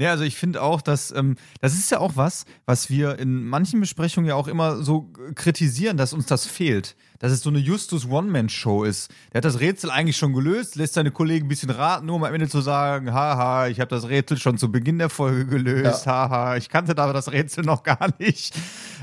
Ja, 0.00 0.10
also 0.10 0.22
ich 0.22 0.36
finde 0.36 0.62
auch, 0.62 0.80
dass 0.80 1.10
ähm, 1.10 1.34
das 1.60 1.74
ist 1.74 1.90
ja 1.90 1.98
auch 1.98 2.12
was, 2.14 2.44
was 2.66 2.88
wir 2.88 3.18
in 3.18 3.44
manchen 3.44 3.80
Besprechungen 3.80 4.28
ja 4.28 4.36
auch 4.36 4.46
immer 4.46 4.76
so 4.80 5.12
kritisieren, 5.34 5.96
dass 5.96 6.12
uns 6.12 6.26
das 6.26 6.46
fehlt. 6.46 6.94
Dass 7.18 7.32
es 7.32 7.40
so 7.40 7.50
eine 7.50 7.58
Justus 7.58 8.08
One-Man-Show 8.08 8.84
ist. 8.84 9.10
Der 9.32 9.38
hat 9.38 9.44
das 9.44 9.58
Rätsel 9.58 9.90
eigentlich 9.90 10.16
schon 10.16 10.34
gelöst, 10.34 10.76
lässt 10.76 10.94
seine 10.94 11.10
Kollegen 11.10 11.46
ein 11.46 11.48
bisschen 11.48 11.70
raten, 11.70 12.06
nur 12.06 12.14
um 12.14 12.22
am 12.22 12.32
Ende 12.32 12.48
zu 12.48 12.60
sagen, 12.60 13.12
haha, 13.12 13.66
ich 13.66 13.80
habe 13.80 13.90
das 13.90 14.08
Rätsel 14.08 14.38
schon 14.38 14.56
zu 14.56 14.70
Beginn 14.70 14.98
der 14.98 15.08
Folge 15.08 15.46
gelöst, 15.46 16.06
haha, 16.06 16.56
ich 16.56 16.68
kannte 16.68 16.94
da 16.94 17.12
das 17.12 17.32
Rätsel 17.32 17.64
noch 17.64 17.82
gar 17.82 18.14
nicht. 18.20 18.54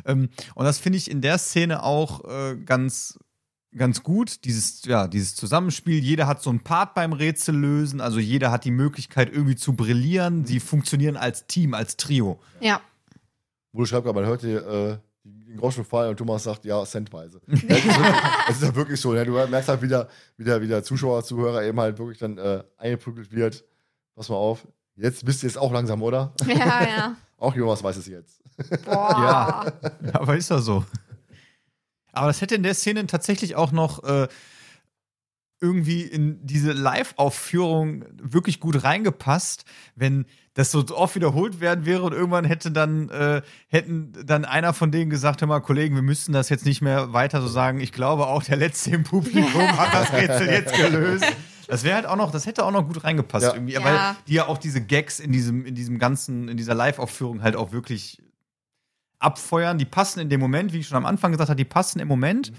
Ähm, 0.06 0.30
und 0.54 0.64
das 0.64 0.80
finde 0.80 0.98
ich 0.98 1.12
in 1.12 1.20
der 1.20 1.38
Szene 1.40 1.84
auch 1.84 2.24
äh, 2.24 2.56
ganz 2.56 3.20
ganz 3.78 4.04
gut, 4.04 4.44
dieses, 4.46 4.86
ja, 4.86 5.08
dieses 5.08 5.36
Zusammenspiel. 5.36 6.00
Jeder 6.04 6.28
hat 6.28 6.42
so 6.42 6.50
einen 6.50 6.62
Part 6.62 6.94
beim 6.94 7.14
Rätsel 7.14 7.56
lösen, 7.56 8.02
also 8.02 8.20
jeder 8.20 8.52
hat 8.52 8.66
die 8.66 8.72
Möglichkeit, 8.72 9.32
irgendwie 9.32 9.56
zu 9.56 9.74
brillieren. 9.74 10.46
Sie 10.46 10.60
funktionieren 10.60 11.18
als 11.18 11.46
Team, 11.48 11.74
als 11.74 11.98
Trio. 11.98 12.40
Ja. 12.60 12.82
Wo 13.74 13.82
du 13.82 13.86
schreibst, 13.86 14.14
man 14.14 14.26
hört 14.26 14.42
hier 14.42 14.66
äh, 14.66 14.98
den 15.24 15.58
Groschen 15.58 15.84
fallen 15.84 16.12
und 16.12 16.18
Thomas 16.18 16.44
sagt, 16.44 16.66
ja, 16.66 16.84
centweise. 16.86 17.42
Ja, 17.48 17.76
Es 18.48 18.58
ist, 18.58 18.64
ja 18.64 18.76
wirklich 18.76 19.00
so, 19.00 19.14
ne? 19.14 19.26
du 19.26 19.34
merkst 19.34 19.70
halt 19.70 19.82
wieder, 19.82 20.08
wieder, 20.38 20.62
wieder 20.62 20.84
Zuschauer, 20.84 21.24
Zuhörer 21.24 21.64
eben 21.64 21.80
halt 21.80 21.98
wirklich 21.98 22.20
dann 22.20 22.38
äh, 22.38 22.64
eingeprügelt 22.78 23.32
wird. 23.32 23.64
Pass 24.16 24.30
mal 24.30 24.36
auf, 24.36 24.68
jetzt 24.96 25.26
wisst 25.28 25.44
ihr 25.44 25.48
es 25.48 25.58
auch 25.58 25.74
langsam, 25.74 26.02
oder? 26.02 26.34
Ja, 26.48 26.56
ja. 26.56 27.16
Auch 27.38 27.54
Jonas 27.54 27.84
weiß 27.84 27.98
es 27.98 28.08
jetzt. 28.08 28.42
Boah. 28.86 29.74
Ja, 29.92 30.14
aber 30.14 30.38
ist 30.38 30.50
ja 30.50 30.60
so. 30.60 30.86
Aber 32.16 32.28
das 32.28 32.42
hätte 32.42 32.56
in 32.56 32.64
der 32.64 32.74
Szene 32.74 33.06
tatsächlich 33.08 33.56
auch 33.56 33.72
noch 33.72 34.04
äh, 34.04 34.28
irgendwie 35.62 36.02
in 36.02 36.46
diese 36.46 36.74
Live-Aufführung 36.74 38.04
wirklich 38.22 38.60
gut 38.60 38.84
reingepasst, 38.84 39.64
wenn 39.96 40.26
das 40.54 40.72
so 40.72 40.84
oft 40.92 41.16
wiederholt 41.16 41.60
werden 41.60 41.86
wäre 41.86 42.04
und 42.04 42.14
irgendwann 42.14 42.46
hätte 42.46 42.72
dann 42.72 43.10
äh, 43.10 43.42
hätten 43.68 44.12
dann 44.26 44.46
einer 44.46 44.74
von 44.74 44.92
denen 44.92 45.10
gesagt, 45.10 45.42
hör 45.42 45.48
mal, 45.48 45.62
Kollegen, 45.62 45.96
wir 45.96 46.02
müssten 46.02 46.34
das 46.34 46.50
jetzt 46.50 46.66
nicht 46.66 46.82
mehr 46.82 47.14
weiter 47.14 47.42
so 47.42 47.48
sagen. 47.48 47.80
Ich 47.80 47.92
glaube 47.94 48.28
auch 48.28 48.44
der 48.44 48.58
letzte 48.58 48.92
im 48.92 49.04
Publikum 49.04 49.62
hat 49.78 49.94
das 49.94 50.14
Rätsel 50.14 50.48
jetzt 50.48 50.74
gelöst. 50.76 51.26
Das 51.68 51.84
wäre 51.84 51.96
halt 51.96 52.06
auch 52.06 52.16
noch, 52.18 52.32
das 52.32 52.46
hätte 52.46 52.64
auch 52.64 52.72
noch 52.72 52.86
gut 52.86 53.04
reingepasst 53.04 53.48
Ja. 53.48 53.54
irgendwie, 53.54 53.74
Ja. 53.74 53.84
weil 53.84 54.16
die 54.28 54.34
ja 54.36 54.48
auch 54.48 54.58
diese 54.58 54.82
Gags 54.82 55.20
in 55.20 55.32
diesem 55.32 55.66
in 55.66 55.74
diesem 55.74 56.00
ganzen 56.00 56.48
in 56.50 56.58
dieser 56.58 56.76
Live-Aufführung 56.76 57.42
halt 57.42 57.56
auch 57.56 57.72
wirklich 57.72 58.22
abfeuern. 59.20 59.78
Die 59.78 59.86
passen 59.86 60.20
in 60.20 60.30
dem 60.30 60.40
Moment, 60.40 60.74
wie 60.74 60.80
ich 60.80 60.88
schon 60.88 60.98
am 60.98 61.06
Anfang 61.06 61.32
gesagt 61.32 61.50
habe, 61.50 61.58
die 61.58 61.66
passen 61.66 62.00
im 62.00 62.08
Moment. 62.08 62.52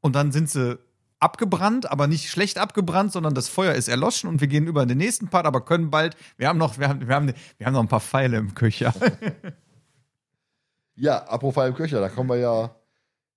Und 0.00 0.14
dann 0.14 0.32
sind 0.32 0.48
sie 0.48 0.78
abgebrannt, 1.18 1.90
aber 1.90 2.06
nicht 2.06 2.30
schlecht 2.30 2.58
abgebrannt, 2.58 3.12
sondern 3.12 3.34
das 3.34 3.48
Feuer 3.48 3.74
ist 3.74 3.88
erloschen 3.88 4.28
und 4.28 4.40
wir 4.40 4.48
gehen 4.48 4.66
über 4.66 4.82
in 4.82 4.88
den 4.88 4.98
nächsten 4.98 5.28
Part, 5.28 5.46
aber 5.46 5.64
können 5.64 5.90
bald. 5.90 6.16
Wir 6.38 6.48
haben 6.48 6.58
noch, 6.58 6.78
wir 6.78 6.88
haben, 6.88 7.06
wir 7.06 7.14
haben, 7.14 7.32
wir 7.58 7.66
haben 7.66 7.74
noch 7.74 7.80
ein 7.82 7.88
paar 7.88 8.00
Pfeile 8.00 8.38
im 8.38 8.54
Köcher. 8.54 8.94
Ja, 11.00 11.24
apropos 11.24 11.54
Fall 11.54 11.68
im 11.70 11.74
Köcher, 11.74 11.98
da 11.98 12.10
kommen 12.10 12.28
wir 12.28 12.36
ja, 12.36 12.76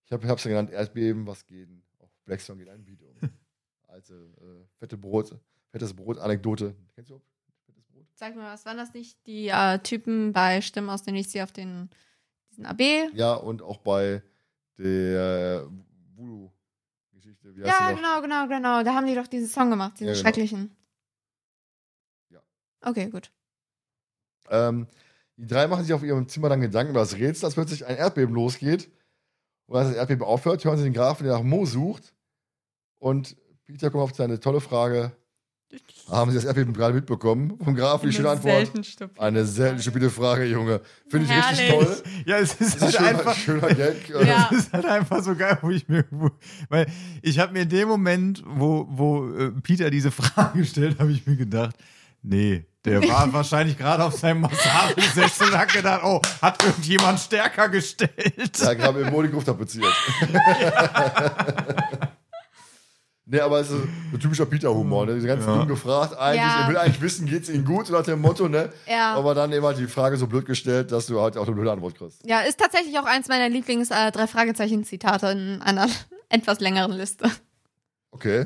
ich 0.05 0.11
habe 0.11 0.27
es 0.27 0.43
ja 0.43 0.49
genannt, 0.49 0.69
Erdbeben, 0.69 1.25
was 1.25 1.45
geht? 1.45 1.69
Auf 1.99 2.09
Blackstone 2.25 2.59
geht 2.59 2.67
ein 2.67 2.85
Video. 2.85 3.07
Alte, 3.88 4.13
äh, 4.15 4.65
fette 4.80 4.97
Brot, 4.97 5.39
fettes 5.72 5.93
Brot, 5.93 6.17
Anekdote. 6.17 6.75
Kennst 6.93 7.11
du 7.11 7.22
fettes 7.65 7.85
Brot? 7.85 8.05
Sag 8.15 8.35
mal, 8.35 8.53
was 8.53 8.65
waren 8.65 8.75
das 8.75 8.93
nicht? 8.93 9.17
Die 9.27 9.47
äh, 9.47 9.80
Typen 9.80 10.33
bei 10.33 10.59
Stimmen 10.59 10.89
aus 10.89 11.03
den 11.03 11.13
Nichts, 11.13 11.31
die 11.31 11.41
auf 11.41 11.53
den 11.53 11.89
diesen 12.53 12.65
AB? 12.65 12.82
Ja, 13.14 13.33
und 13.33 13.61
auch 13.61 13.77
bei 13.77 14.22
der 14.77 15.67
Voodoo-Geschichte. 16.15 17.53
Ja, 17.57 17.91
genau, 17.91 18.22
genau, 18.22 18.48
genau. 18.48 18.83
Da 18.83 18.93
haben 18.93 19.07
die 19.07 19.15
doch 19.15 19.27
diesen 19.27 19.48
Song 19.48 19.69
gemacht, 19.69 19.93
diesen 19.95 20.07
Ja, 20.07 20.14
genau. 20.14 20.22
schrecklichen. 20.23 20.75
Ja. 22.30 22.40
Okay, 22.82 23.09
gut. 23.09 23.32
Ähm, 24.49 24.88
die 25.38 25.48
drei 25.48 25.67
machen 25.67 25.83
sich 25.83 25.93
auf 25.93 26.03
ihrem 26.03 26.27
Zimmer 26.27 26.49
dann 26.49 26.61
Gedanken 26.61 26.91
über 26.91 26.99
das 26.99 27.15
Rätsel, 27.15 27.45
als 27.45 27.56
plötzlich 27.56 27.85
ein 27.85 27.98
Erdbeben 27.98 28.35
losgeht. 28.35 28.91
Und 29.65 29.77
als 29.77 29.90
das 29.90 29.98
Erdbeben 29.98 30.23
aufhört, 30.23 30.64
hören 30.64 30.77
sie 30.77 30.83
den 30.83 30.93
Grafen, 30.93 31.23
der 31.23 31.33
nach 31.33 31.43
Mo 31.43 31.65
sucht. 31.65 32.14
Und 32.99 33.35
Peter 33.65 33.90
kommt 33.90 34.03
auf 34.03 34.15
seine 34.15 34.40
tolle 34.40 34.61
Frage: 34.61 35.15
Haben 36.10 36.32
Sie 36.32 36.35
das 36.35 36.45
Erdbeben 36.45 36.74
gerade 36.74 36.93
mitbekommen? 36.93 37.58
Vom 37.64 37.76
Grafen 37.76 38.10
die 38.10 38.16
schöne 38.16 38.30
Antwort: 38.32 38.72
Eine 39.18 39.45
selten 39.45 39.82
stupide 39.82 40.10
Frage, 40.10 40.45
Junge. 40.45 40.82
Finde 41.10 41.26
ich 41.27 41.32
richtig 41.35 41.69
Herrlich. 41.69 41.88
toll. 41.88 42.03
Ja, 42.26 42.38
es 42.38 42.53
ist 42.56 42.82
halt 42.82 42.84
ein 42.84 42.92
schöner, 43.03 43.10
einfach. 43.19 43.35
schöner 43.35 43.68
Gag. 43.74 44.10
Äh, 44.14 44.27
Ja. 44.27 44.48
Das 44.52 44.60
ist 44.60 44.74
halt 44.74 44.85
einfach 44.85 45.24
so 45.24 45.34
geil, 45.35 45.58
wo 45.61 45.69
ich 45.72 45.88
mir, 45.88 46.06
wo, 46.11 46.30
weil 46.69 46.88
ich 47.22 47.40
habe 47.40 47.53
mir 47.53 47.61
in 47.61 47.69
dem 47.69 47.88
Moment, 47.88 48.43
wo, 48.45 48.85
wo 48.90 49.30
äh, 49.34 49.52
Peter 49.64 49.90
diese 49.90 50.11
Frage 50.11 50.66
stellt, 50.66 51.00
habe 51.00 51.11
ich 51.11 51.26
mir 51.26 51.38
gedacht, 51.38 51.76
nee, 52.22 52.66
der 52.85 53.02
war 53.08 53.32
wahrscheinlich 53.32 53.77
gerade 53.77 54.03
auf 54.03 54.14
seinem 54.18 54.42
Massagesessel 54.42 55.48
und 55.48 55.58
hat 55.58 55.72
gedacht, 55.74 56.02
oh, 56.03 56.22
hat 56.42 56.61
irgendjemand 56.64 57.19
stärker 57.22 57.69
gestellt. 57.69 58.60
Ja, 58.60 58.74
gerade 58.74 59.00
im 59.02 59.10
Modi 59.10 59.30
Gruft 59.30 59.48
tapeziert. 59.48 59.93
Nee, 63.26 63.40
aber 63.40 63.60
es 63.60 63.69
ist 63.69 63.84
so 64.11 64.18
typischer 64.18 64.45
Peter-Humor, 64.45 65.06
ne? 65.06 65.16
Diese 65.16 65.27
ganz 65.27 65.45
Ja. 65.45 65.58
dumm 65.58 65.68
gefragt, 65.68 66.16
eigentlich, 66.18 66.42
Ja. 66.42 66.61
er 66.64 66.69
will 66.69 66.77
eigentlich 66.77 67.02
wissen, 67.02 67.26
geht's 67.26 67.50
Ihnen 67.50 67.66
gut, 67.66 67.90
nach 67.90 68.03
dem 68.03 68.22
Motto, 68.22 68.48
ne? 68.48 68.72
Ja. 68.88 69.16
Aber 69.16 69.34
dann 69.35 69.52
eben 69.52 69.66
halt 69.66 69.77
die 69.77 69.88
Frage 69.88 70.18
so 70.18 70.27
blöd 70.27 70.45
gestellt, 70.45 70.92
dass 70.92 71.08
du 71.08 71.19
halt 71.22 71.38
auch 71.38 71.45
eine 71.48 71.56
blöde 71.56 71.72
Antwort 71.72 71.95
kriegst. 71.95 72.26
Ja, 72.26 72.42
ist 72.42 72.60
tatsächlich 72.60 72.98
auch 73.00 73.06
eins 73.06 73.27
meiner 73.27 73.50
Lieblings 73.50 73.92
äh, 73.92 74.11
in 74.11 75.61
einer 75.61 75.88
etwas 76.30 76.60
längeren 76.60 76.92
Liste. 76.93 77.30
Okay. 78.11 78.45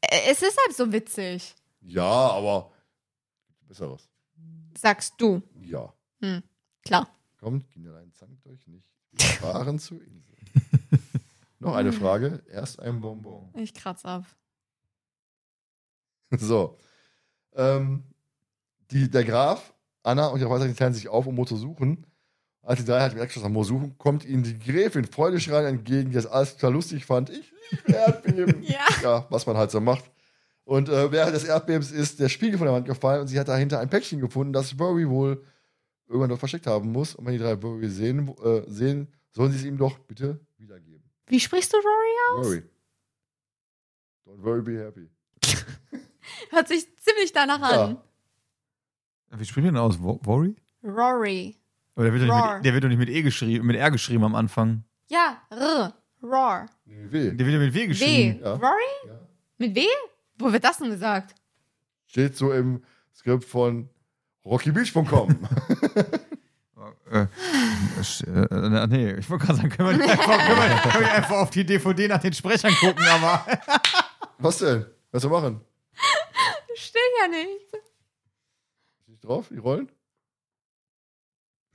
Es 0.00 0.42
ist 0.42 0.58
halt 0.66 0.76
so 0.76 0.92
witzig, 0.92 1.54
Ja, 1.80 2.02
aber 2.02 2.72
besseres. 3.68 4.08
sagst 4.76 5.14
du. 5.18 5.42
Ja. 5.62 5.92
Klar. 6.84 7.08
Kommt, 7.40 7.68
Kinderlein, 7.70 8.12
zankt 8.12 8.44
euch 8.46 8.66
nicht. 8.66 8.86
Wir 9.12 9.26
fahren 9.26 9.78
zur 9.78 9.98
Insel. 10.02 10.36
Noch 11.62 11.76
eine 11.76 11.92
Frage. 11.92 12.42
Erst 12.50 12.80
ein 12.80 13.00
Bonbon. 13.00 13.50
Ich 13.54 13.72
kratz 13.72 14.04
ab. 14.04 14.24
So. 16.38 16.78
Ähm, 17.54 18.04
die, 18.90 19.10
der 19.10 19.22
Graf, 19.22 19.74
Anna 20.02 20.28
und 20.28 20.40
die 20.40 20.48
Weißer 20.48 20.74
teilen 20.74 20.94
sich 20.94 21.08
auf, 21.08 21.26
um 21.26 21.34
Mo 21.34 21.44
zu 21.44 21.56
suchen. 21.56 22.06
Als 22.62 22.80
die 22.80 22.86
drei 22.86 23.00
halt 23.00 23.14
Erdgeschoss 23.14 23.44
am 23.44 23.52
Moor 23.52 23.66
suchen, 23.66 23.98
kommt 23.98 24.24
ihnen 24.24 24.42
die 24.42 24.58
Gräfin 24.58 25.04
freudeschreiend 25.04 25.68
entgegen, 25.68 26.08
die 26.08 26.14
das 26.14 26.26
alles 26.26 26.54
total 26.54 26.72
lustig 26.72 27.04
fand. 27.04 27.28
Ich 27.28 27.52
liebe 27.70 27.92
Erdbeben. 27.92 28.62
Ja. 28.66 28.86
ja, 29.02 29.26
was 29.28 29.46
man 29.46 29.56
halt 29.56 29.70
so 29.70 29.80
macht. 29.80 30.10
Und 30.64 30.88
äh, 30.88 31.12
während 31.12 31.34
des 31.34 31.44
Erdbebens 31.44 31.90
ist 31.90 32.18
der 32.18 32.28
Spiegel 32.30 32.56
von 32.56 32.66
der 32.66 32.74
Wand 32.74 32.86
gefallen 32.86 33.20
und 33.20 33.26
sie 33.26 33.38
hat 33.38 33.48
dahinter 33.48 33.80
ein 33.80 33.90
Päckchen 33.90 34.20
gefunden, 34.20 34.52
das 34.52 34.78
Rory 34.80 35.08
wohl 35.08 35.44
irgendwann 36.06 36.30
dort 36.30 36.40
versteckt 36.40 36.66
haben 36.66 36.92
muss. 36.92 37.14
Und 37.14 37.26
wenn 37.26 37.34
die 37.34 37.38
drei 37.40 37.54
Rory 37.54 37.88
sehen, 37.88 38.34
äh, 38.42 38.62
sehen 38.68 39.08
sollen 39.32 39.52
sie 39.52 39.58
es 39.58 39.64
ihm 39.64 39.76
doch 39.76 39.98
bitte 39.98 40.40
wiedergeben. 40.56 40.91
Wie 41.32 41.40
sprichst 41.40 41.72
du 41.72 41.78
Rory 41.78 42.14
aus? 42.30 42.46
Rory. 42.46 42.62
Don't 44.26 44.42
worry, 44.44 44.60
be 44.60 44.78
happy. 44.84 45.08
Hört 46.50 46.68
sich 46.68 46.86
ziemlich 46.98 47.32
danach 47.32 47.62
an. 47.62 47.96
Wie 49.30 49.44
spricht 49.46 49.64
man 49.64 49.74
denn 49.74 49.82
aus? 49.82 49.98
Worry? 49.98 50.56
Rory. 50.84 51.56
Aber 51.94 52.04
der 52.04 52.12
wird, 52.12 52.28
doch 52.28 52.34
nicht 52.36 52.54
mit, 52.56 52.64
der 52.66 52.74
wird 52.74 52.84
doch 52.84 52.88
nicht 52.90 52.98
mit 52.98 53.08
E 53.08 53.22
geschrieben, 53.22 53.66
mit 53.66 53.76
R 53.76 53.90
geschrieben 53.90 54.24
am 54.24 54.34
Anfang. 54.34 54.84
Ja, 55.08 55.40
R. 55.48 55.94
Roar. 56.22 56.66
Nee, 56.84 57.10
weh. 57.10 57.30
Der 57.30 57.46
wird 57.46 57.54
ja 57.54 57.58
mit 57.58 57.72
W 57.72 57.80
W. 57.80 57.86
geschrieben. 57.86 58.40
Ja. 58.42 58.52
Rory? 58.52 58.82
Ja. 59.06 59.18
Mit 59.56 59.74
W? 59.74 59.86
Wo 60.36 60.52
wird 60.52 60.64
das 60.64 60.76
denn 60.78 60.90
gesagt? 60.90 61.34
Steht 62.08 62.36
so 62.36 62.52
im 62.52 62.84
Skript 63.14 63.44
von 63.44 63.88
rockybeach.com. 64.44 65.48
Äh, 67.12 67.26
äh, 68.26 68.86
nee, 68.86 69.12
ich 69.14 69.28
wollte 69.28 69.44
gerade 69.46 69.58
sagen, 69.58 69.68
können 69.70 69.90
wir, 69.90 69.96
nicht 69.98 70.08
einfach, 70.10 70.38
können, 70.38 70.58
wir, 70.60 70.90
können 70.92 71.04
wir 71.04 71.12
einfach 71.12 71.36
auf 71.36 71.50
die 71.50 71.64
DVD 71.66 72.08
nach 72.08 72.20
den 72.20 72.32
Sprechern 72.32 72.74
gucken, 72.76 73.04
aber. 73.06 73.46
Was 74.38 74.58
denn? 74.58 74.86
Was 75.10 75.22
wir 75.22 75.30
machen? 75.30 75.60
Steht 76.74 77.00
ja 77.20 77.28
nicht. 77.28 77.74
Ist 79.00 79.08
nicht 79.08 79.24
drauf, 79.24 79.46
die 79.50 79.58
Rollen? 79.58 79.90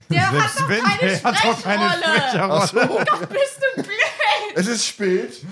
Der 0.09 0.27
hat 0.31 0.33
Selbst 0.39 0.59
doch 0.61 0.69
wenn, 0.69 0.83
keine 0.83 0.99
der 1.09 1.23
hat 1.23 1.45
doch 1.45 1.61
keine 1.63 1.89
Sprechrolle. 1.89 2.53
Ach 2.53 2.67
so. 2.67 3.27
Bist 3.27 3.61
du 3.75 3.83
blöd? 3.83 3.95
Es 4.55 4.67
ist 4.67 4.85
spät. 4.85 5.45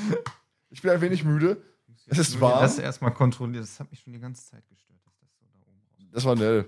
Ich 0.70 0.82
bin 0.82 0.92
ein 0.92 1.02
wenig 1.02 1.24
müde. 1.24 1.62
Es 2.08 2.18
ist 2.18 2.40
warm. 2.42 2.62
Das 2.62 2.80
erstmal 2.80 3.14
kontrolliert, 3.14 3.64
das 3.64 3.80
hat 3.80 3.90
mich 3.92 4.00
schon 4.00 4.14
die 4.14 4.20
ganze 4.20 4.46
Zeit 4.50 4.68
gestört. 4.70 5.00
Dass 5.06 5.14
das 5.20 5.30
so 5.40 5.46
da 5.54 5.62
oben 5.62 5.82
raus- 5.82 6.12
Das 6.12 6.24
war 6.26 6.36
nell. 6.36 6.66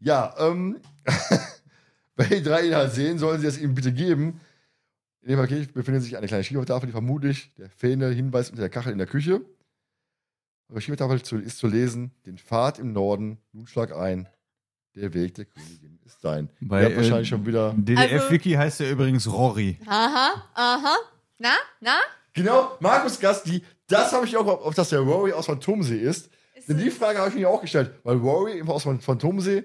Ja, 0.00 0.34
ähm, 0.38 0.76
wenn 2.16 2.28
die 2.28 2.42
drei 2.42 2.66
ihn 2.66 2.74
halt 2.74 2.92
sehen, 2.92 3.18
sollen 3.18 3.40
sie 3.40 3.46
es 3.46 3.58
ihm 3.58 3.74
bitte 3.74 3.92
geben. 3.92 4.40
In 5.22 5.30
dem 5.30 5.38
Paket 5.40 5.74
befindet 5.74 6.02
sich 6.02 6.16
eine 6.16 6.26
kleine 6.26 6.44
Schiefertafel, 6.44 6.86
die 6.86 6.92
vermutlich 6.92 7.52
der 7.56 7.68
fehlende 7.70 8.10
Hinweis 8.10 8.50
unter 8.50 8.60
der 8.60 8.70
Kachel 8.70 8.92
in 8.92 8.98
der 8.98 9.06
Küche. 9.06 9.36
Auf 10.68 10.74
der 10.74 10.80
Schiefertafel 10.80 11.22
zu- 11.22 11.38
ist 11.38 11.58
zu 11.58 11.66
lesen, 11.66 12.12
den 12.26 12.38
Pfad 12.38 12.78
im 12.78 12.92
Norden, 12.92 13.38
nun 13.52 13.66
schlag 13.66 13.92
ein. 13.94 14.28
Der 14.94 15.12
Weg 15.12 15.34
der 15.34 15.44
Königin 15.44 15.98
ist 16.06 16.24
dein. 16.24 16.48
Bei, 16.60 16.80
Ihr 16.80 16.86
habt 16.86 16.96
wahrscheinlich 16.96 17.28
äh, 17.28 17.30
schon 17.30 17.44
wieder. 17.44 17.74
DDF-Wiki 17.76 18.52
heißt 18.52 18.80
ja 18.80 18.90
übrigens 18.90 19.30
Rory. 19.30 19.78
Aha, 19.86 20.42
aha. 20.54 20.96
Na, 21.38 21.52
na? 21.80 21.96
Genau, 22.32 22.76
Markus 22.80 23.20
Gasti, 23.20 23.62
das 23.88 24.12
habe 24.12 24.24
ich 24.26 24.36
auch, 24.36 24.46
ob 24.46 24.74
das 24.74 24.88
der 24.88 25.00
Rory 25.00 25.32
aus 25.32 25.46
Phantomsee 25.46 25.98
ist. 25.98 26.30
Denn 26.66 26.78
die 26.78 26.90
Frage 26.90 27.18
habe 27.18 27.28
ich 27.28 27.34
mir 27.36 27.48
auch 27.48 27.60
gestellt, 27.60 27.90
weil 28.04 28.16
Rory 28.16 28.62
aus 28.66 28.84
Phantomsee 28.84 29.64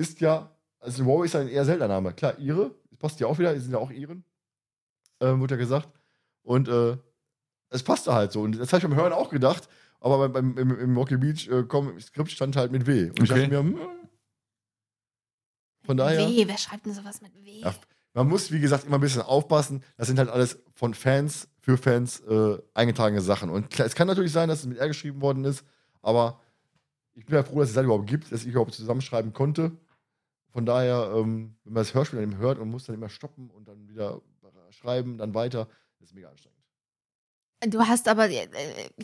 ist 0.00 0.20
ja, 0.20 0.50
also 0.80 1.04
Rory 1.04 1.26
ist 1.26 1.34
ja 1.34 1.40
ein 1.40 1.48
eher 1.48 1.64
seltener 1.64 1.88
Name. 1.88 2.12
Klar, 2.14 2.38
Ihre, 2.38 2.74
das 2.90 2.98
passt 2.98 3.20
ja 3.20 3.26
auch 3.26 3.38
wieder, 3.38 3.52
die 3.54 3.60
sind 3.60 3.72
ja 3.72 3.78
auch 3.78 3.90
Iren, 3.90 4.24
ähm, 5.20 5.40
wurde 5.40 5.54
ja 5.54 5.58
gesagt. 5.58 5.88
Und 6.42 6.68
äh, 6.68 6.96
es 7.68 7.82
passte 7.82 8.12
halt 8.14 8.32
so. 8.32 8.40
Und 8.42 8.58
das 8.58 8.72
habe 8.72 8.78
ich 8.82 8.88
beim 8.88 8.98
Hören 8.98 9.12
auch 9.12 9.30
gedacht, 9.30 9.68
aber 10.00 10.28
beim, 10.28 10.54
beim, 10.54 10.70
im, 10.70 10.78
im 10.80 10.96
Rocky 10.96 11.16
Beach 11.18 11.48
äh, 11.48 11.64
komm, 11.68 11.90
im 11.90 12.00
Skript 12.00 12.30
stand 12.30 12.56
halt 12.56 12.72
mit 12.72 12.86
W. 12.86 13.10
Und 13.10 13.22
ich 13.22 13.30
Okay. 13.30 13.48
dachte 13.48 13.50
mir, 13.50 13.58
hm, 13.60 13.78
von 15.84 15.96
daher. 15.96 16.26
W, 16.28 16.44
wer 16.46 16.58
schreibt 16.58 16.86
denn 16.86 16.94
sowas 16.94 17.20
mit 17.22 17.32
W? 17.44 17.60
Ja, 17.60 17.74
man 18.14 18.28
muss, 18.28 18.50
wie 18.50 18.60
gesagt, 18.60 18.84
immer 18.86 18.96
ein 18.98 19.00
bisschen 19.00 19.22
aufpassen. 19.22 19.82
Das 19.96 20.08
sind 20.08 20.18
halt 20.18 20.28
alles 20.30 20.58
von 20.74 20.94
Fans 20.94 21.48
für 21.60 21.76
Fans 21.76 22.20
äh, 22.20 22.58
eingetragene 22.74 23.20
Sachen. 23.20 23.50
Und 23.50 23.70
klar, 23.70 23.86
es 23.86 23.94
kann 23.94 24.08
natürlich 24.08 24.32
sein, 24.32 24.48
dass 24.48 24.60
es 24.60 24.66
mit 24.66 24.78
R 24.78 24.88
geschrieben 24.88 25.20
worden 25.20 25.44
ist, 25.44 25.64
aber 26.02 26.40
ich 27.14 27.26
bin 27.26 27.34
ja 27.36 27.42
froh, 27.42 27.60
dass 27.60 27.68
es 27.68 27.74
das 27.74 27.84
überhaupt 27.84 28.08
gibt, 28.08 28.32
dass 28.32 28.42
ich 28.42 28.48
überhaupt 28.48 28.72
zusammenschreiben 28.72 29.32
konnte. 29.32 29.72
Von 30.52 30.66
daher, 30.66 31.12
ähm, 31.16 31.56
wenn 31.64 31.72
man 31.74 31.80
das 31.82 31.94
Hörspiel 31.94 32.20
dann 32.20 32.30
eben 32.32 32.38
hört 32.40 32.58
und 32.58 32.68
muss 32.70 32.84
dann 32.86 32.94
immer 32.96 33.08
stoppen 33.08 33.50
und 33.50 33.68
dann 33.68 33.88
wieder 33.88 34.20
schreiben, 34.70 35.18
dann 35.18 35.34
weiter, 35.34 35.68
das 35.98 36.08
ist 36.10 36.14
mega 36.14 36.28
anstrengend. 36.28 36.58
Du 37.68 37.80
hast 37.80 38.08
aber, 38.08 38.30
äh, 38.30 38.48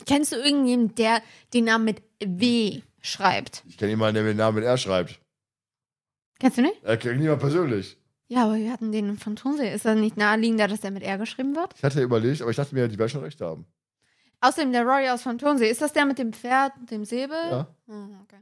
kennst 0.06 0.32
du 0.32 0.36
irgendjemanden, 0.36 0.94
der 0.94 1.22
den 1.52 1.64
Namen 1.64 1.84
mit 1.84 2.02
W 2.24 2.80
schreibt? 3.02 3.62
Ich 3.68 3.76
kenne 3.76 3.90
jemanden, 3.90 4.14
der 4.14 4.24
den 4.24 4.36
Namen 4.38 4.56
mit 4.56 4.64
R 4.64 4.78
schreibt. 4.78 5.20
Kennst 6.38 6.58
du 6.58 6.62
nicht? 6.62 6.82
Er 6.82 6.96
kennt 6.96 7.20
niemand 7.20 7.40
persönlich. 7.40 7.98
Ja, 8.28 8.44
aber 8.44 8.56
wir 8.56 8.72
hatten 8.72 8.92
den 8.92 9.18
von 9.18 9.36
Tonsee. 9.36 9.72
Ist 9.72 9.84
das 9.84 9.96
nicht 9.98 10.16
naheliegender, 10.16 10.68
dass 10.68 10.80
der 10.80 10.90
mit 10.90 11.02
R 11.02 11.16
geschrieben 11.18 11.54
wird? 11.54 11.74
Ich 11.76 11.84
hatte 11.84 11.98
ja 11.98 12.04
überlegt, 12.04 12.40
aber 12.42 12.50
ich 12.50 12.56
dachte 12.56 12.74
mir, 12.74 12.88
die 12.88 12.98
werden 12.98 13.10
schon 13.10 13.22
recht 13.22 13.40
haben. 13.40 13.66
Außerdem 14.40 14.72
der 14.72 14.82
Rory 14.84 15.08
aus 15.08 15.22
Phantonsee. 15.22 15.68
Ist 15.70 15.80
das 15.82 15.92
der 15.92 16.04
mit 16.06 16.18
dem 16.18 16.32
Pferd 16.32 16.72
und 16.78 16.90
dem 16.90 17.04
Säbel? 17.04 17.36
Ja, 17.36 17.66
Hm, 17.86 18.18
okay. 18.22 18.36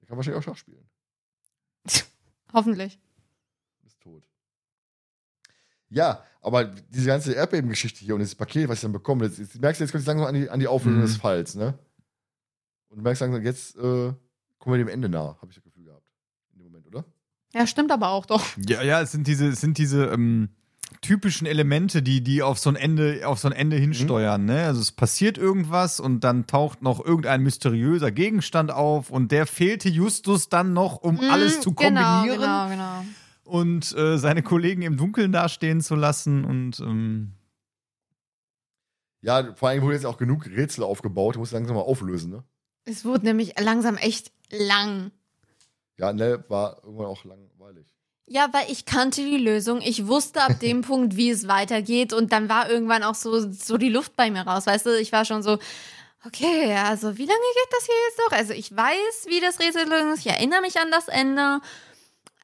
der 0.00 0.08
kann 0.08 0.16
wahrscheinlich 0.16 0.38
auch 0.40 0.44
Schach 0.44 0.56
spielen. 0.56 0.84
Hoffentlich. 2.52 2.98
ist 3.86 4.00
tot. 4.00 4.26
Ja, 5.88 6.24
aber 6.40 6.64
diese 6.64 7.06
ganze 7.06 7.32
Erdbebengeschichte 7.32 8.00
hier 8.04 8.14
und 8.14 8.20
dieses 8.20 8.34
Paket, 8.34 8.68
was 8.68 8.78
ich 8.78 8.82
dann 8.82 8.92
bekomme, 8.92 9.26
jetzt, 9.26 9.38
jetzt 9.38 9.60
merkst 9.60 9.80
du, 9.80 9.84
jetzt 9.84 9.92
kommt 9.92 10.02
es 10.02 10.06
langsam 10.06 10.26
an 10.28 10.34
die, 10.34 10.48
an 10.48 10.60
die 10.60 10.68
Auflösung 10.68 11.00
Mhm. 11.00 11.06
des 11.06 11.16
Falls, 11.16 11.54
ne? 11.56 11.78
Und 12.88 12.98
du 12.98 13.02
merkst 13.02 13.20
langsam, 13.20 13.42
jetzt 13.42 13.76
äh, 13.76 14.12
kommen 14.58 14.74
wir 14.74 14.78
dem 14.78 14.88
Ende 14.88 15.08
nah, 15.08 15.36
habe 15.40 15.48
ich 15.48 15.56
das 15.56 15.64
Gefühl 15.64 15.84
gehabt. 15.84 16.06
In 16.52 16.58
dem 16.58 16.66
Moment, 16.66 16.86
oder? 16.86 17.04
Ja, 17.52 17.66
stimmt 17.66 17.90
aber 17.92 18.10
auch 18.10 18.26
doch. 18.26 18.44
Ja, 18.58 18.82
ja, 18.82 19.00
es 19.00 19.10
sind 19.12 19.26
diese, 19.26 19.48
es 19.48 19.60
sind 19.60 19.78
diese 19.78 20.06
ähm, 20.06 20.50
typischen 21.02 21.46
Elemente, 21.46 22.02
die, 22.02 22.20
die 22.22 22.42
auf 22.42 22.58
so 22.58 22.68
ein 22.70 22.76
Ende, 22.76 23.22
auf 23.26 23.38
so 23.38 23.48
ein 23.48 23.52
Ende 23.52 23.76
hinsteuern. 23.76 24.44
Ne? 24.44 24.66
Also 24.66 24.80
es 24.80 24.92
passiert 24.92 25.38
irgendwas 25.38 25.98
und 25.98 26.20
dann 26.20 26.46
taucht 26.46 26.82
noch 26.82 27.04
irgendein 27.04 27.42
mysteriöser 27.42 28.10
Gegenstand 28.12 28.70
auf 28.70 29.10
und 29.10 29.32
der 29.32 29.46
fehlte 29.46 29.88
Justus 29.88 30.48
dann 30.48 30.72
noch, 30.74 30.96
um 30.98 31.18
alles 31.30 31.60
zu 31.60 31.72
kombinieren 31.72 32.24
Genau, 32.38 32.68
genau, 32.68 32.68
genau. 32.68 33.04
und 33.44 33.96
äh, 33.96 34.18
seine 34.18 34.42
Kollegen 34.42 34.82
im 34.82 34.96
Dunkeln 34.98 35.32
dastehen 35.32 35.80
zu 35.80 35.94
lassen 35.94 36.44
und 36.44 36.80
ähm, 36.80 37.32
Ja, 39.22 39.54
vor 39.54 39.70
allem 39.70 39.82
wurde 39.82 39.94
jetzt 39.94 40.06
auch 40.06 40.18
genug 40.18 40.46
Rätsel 40.46 40.84
aufgebaut, 40.84 41.34
du 41.36 41.40
musst 41.40 41.52
langsam 41.52 41.76
mal 41.76 41.82
auflösen, 41.82 42.30
ne? 42.30 42.44
Es 42.84 43.04
wurde 43.04 43.24
nämlich 43.26 43.58
langsam 43.60 43.96
echt 43.96 44.32
lang. 44.50 45.10
Ja, 45.98 46.12
ne, 46.12 46.42
war 46.48 46.82
irgendwann 46.82 47.06
auch 47.06 47.24
langweilig. 47.24 47.49
Ja, 48.32 48.48
weil 48.52 48.70
ich 48.70 48.84
kannte 48.84 49.22
die 49.24 49.38
Lösung. 49.38 49.80
Ich 49.82 50.06
wusste 50.06 50.40
ab 50.42 50.60
dem 50.60 50.82
Punkt, 50.90 51.16
wie 51.16 51.30
es 51.30 51.48
weitergeht. 51.48 52.12
Und 52.12 52.30
dann 52.32 52.48
war 52.48 52.70
irgendwann 52.70 53.02
auch 53.02 53.16
so, 53.16 53.50
so 53.50 53.76
die 53.76 53.88
Luft 53.88 54.14
bei 54.14 54.30
mir 54.30 54.42
raus. 54.42 54.66
Weißt 54.66 54.86
du, 54.86 54.96
ich 55.00 55.10
war 55.10 55.24
schon 55.24 55.42
so, 55.42 55.58
okay, 56.24 56.74
also 56.76 57.18
wie 57.18 57.26
lange 57.26 57.40
geht 57.40 57.72
das 57.72 57.86
hier 57.86 57.94
jetzt 58.08 58.18
noch? 58.20 58.38
Also 58.38 58.52
ich 58.52 58.74
weiß, 58.76 59.26
wie 59.26 59.40
das 59.40 59.58
Rätsel 59.58 59.88
lösen 59.88 60.12
ist. 60.12 60.20
Ich 60.20 60.28
erinnere 60.28 60.60
mich 60.60 60.78
an 60.78 60.92
das 60.92 61.08
Ende. 61.08 61.60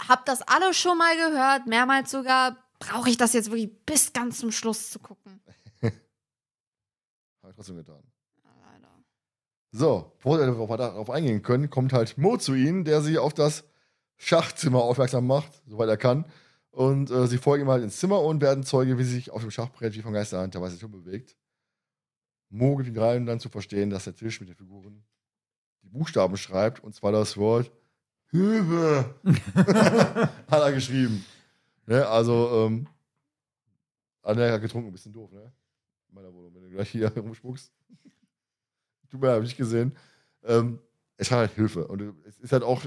Hab 0.09 0.27
das 0.27 0.43
alles 0.43 0.77
schon 0.77 0.99
mal 0.99 1.15
gehört, 1.17 1.69
mehrmals 1.69 2.11
sogar. 2.11 2.57
Brauche 2.81 3.09
ich 3.09 3.17
das 3.17 3.33
jetzt 3.33 3.51
wirklich 3.53 3.71
bis 3.87 4.13
ganz 4.13 4.39
zum 4.41 4.51
Schluss 4.51 4.91
zu 4.91 4.99
gucken? 4.99 5.41
Habe 5.83 5.93
ich 7.51 7.55
trotzdem 7.55 7.77
getan. 7.77 8.03
Leider. 8.45 8.89
So, 9.71 10.13
bevor 10.17 10.39
wir 10.41 10.47
darauf- 10.47 10.77
darauf 10.77 11.11
eingehen 11.11 11.43
können, 11.43 11.71
kommt 11.71 11.93
halt 11.93 12.19
Mo 12.19 12.37
zu 12.39 12.55
ihnen, 12.55 12.85
der 12.85 13.03
sie 13.03 13.19
auf 13.19 13.33
das 13.35 13.63
Schachzimmer 14.17 14.83
aufmerksam 14.83 15.27
macht, 15.27 15.63
soweit 15.67 15.89
er 15.89 15.97
kann. 15.97 16.25
Und 16.71 17.11
äh, 17.11 17.27
sie 17.27 17.39
folgen 17.39 17.65
ihm 17.65 17.71
halt 17.71 17.83
ins 17.83 17.99
Zimmer 17.99 18.21
und 18.23 18.41
werden 18.41 18.65
Zeuge, 18.65 18.99
wie 18.99 19.05
sie 19.05 19.15
sich 19.15 19.31
auf 19.31 19.41
dem 19.41 19.51
Schachbrett 19.51 19.95
wie 19.95 20.03
von 20.03 20.13
Geisterhand 20.13 20.55
der 20.55 20.61
weiße 20.61 20.79
Turm 20.79 20.93
bewegt. 20.93 21.37
Mo 22.51 22.77
gibt 22.77 22.89
ihnen 22.89 22.99
rein, 22.99 23.27
dann 23.27 23.41
zu 23.41 23.49
verstehen, 23.49 23.91
dass 23.91 24.05
der 24.05 24.15
Tisch 24.15 24.41
mit 24.41 24.49
den 24.49 24.57
Figuren 24.57 25.05
die 25.83 25.89
Buchstaben 25.89 26.37
schreibt, 26.37 26.83
und 26.83 26.95
zwar 26.95 27.13
das 27.13 27.37
Wort 27.37 27.71
Hilfe 28.31 29.15
hat 30.51 30.63
er 30.63 30.73
geschrieben. 30.73 31.25
Ne, 31.87 32.07
also, 32.07 32.67
ähm, 32.67 32.89
Anne 34.23 34.53
hat 34.53 34.61
getrunken, 34.61 34.89
ein 34.89 34.93
bisschen 34.93 35.13
doof, 35.13 35.31
ne? 35.33 35.53
In 36.09 36.15
meiner 36.15 36.33
Wohnung, 36.35 36.53
wenn 36.55 36.63
du 36.65 36.71
gleich 36.71 36.91
hier 36.91 37.09
rumspuckst. 37.17 37.73
Tut 39.09 39.21
mir 39.21 39.29
leid, 39.29 39.37
hab 39.37 39.45
ich 39.45 39.57
gesehen. 39.57 39.97
Ähm, 40.43 40.81
es 41.17 41.31
hat 41.31 41.39
halt 41.39 41.53
Hilfe. 41.53 41.87
Und 41.87 42.03
es 42.27 42.39
ist 42.41 42.53
halt 42.53 42.65
auch 42.65 42.83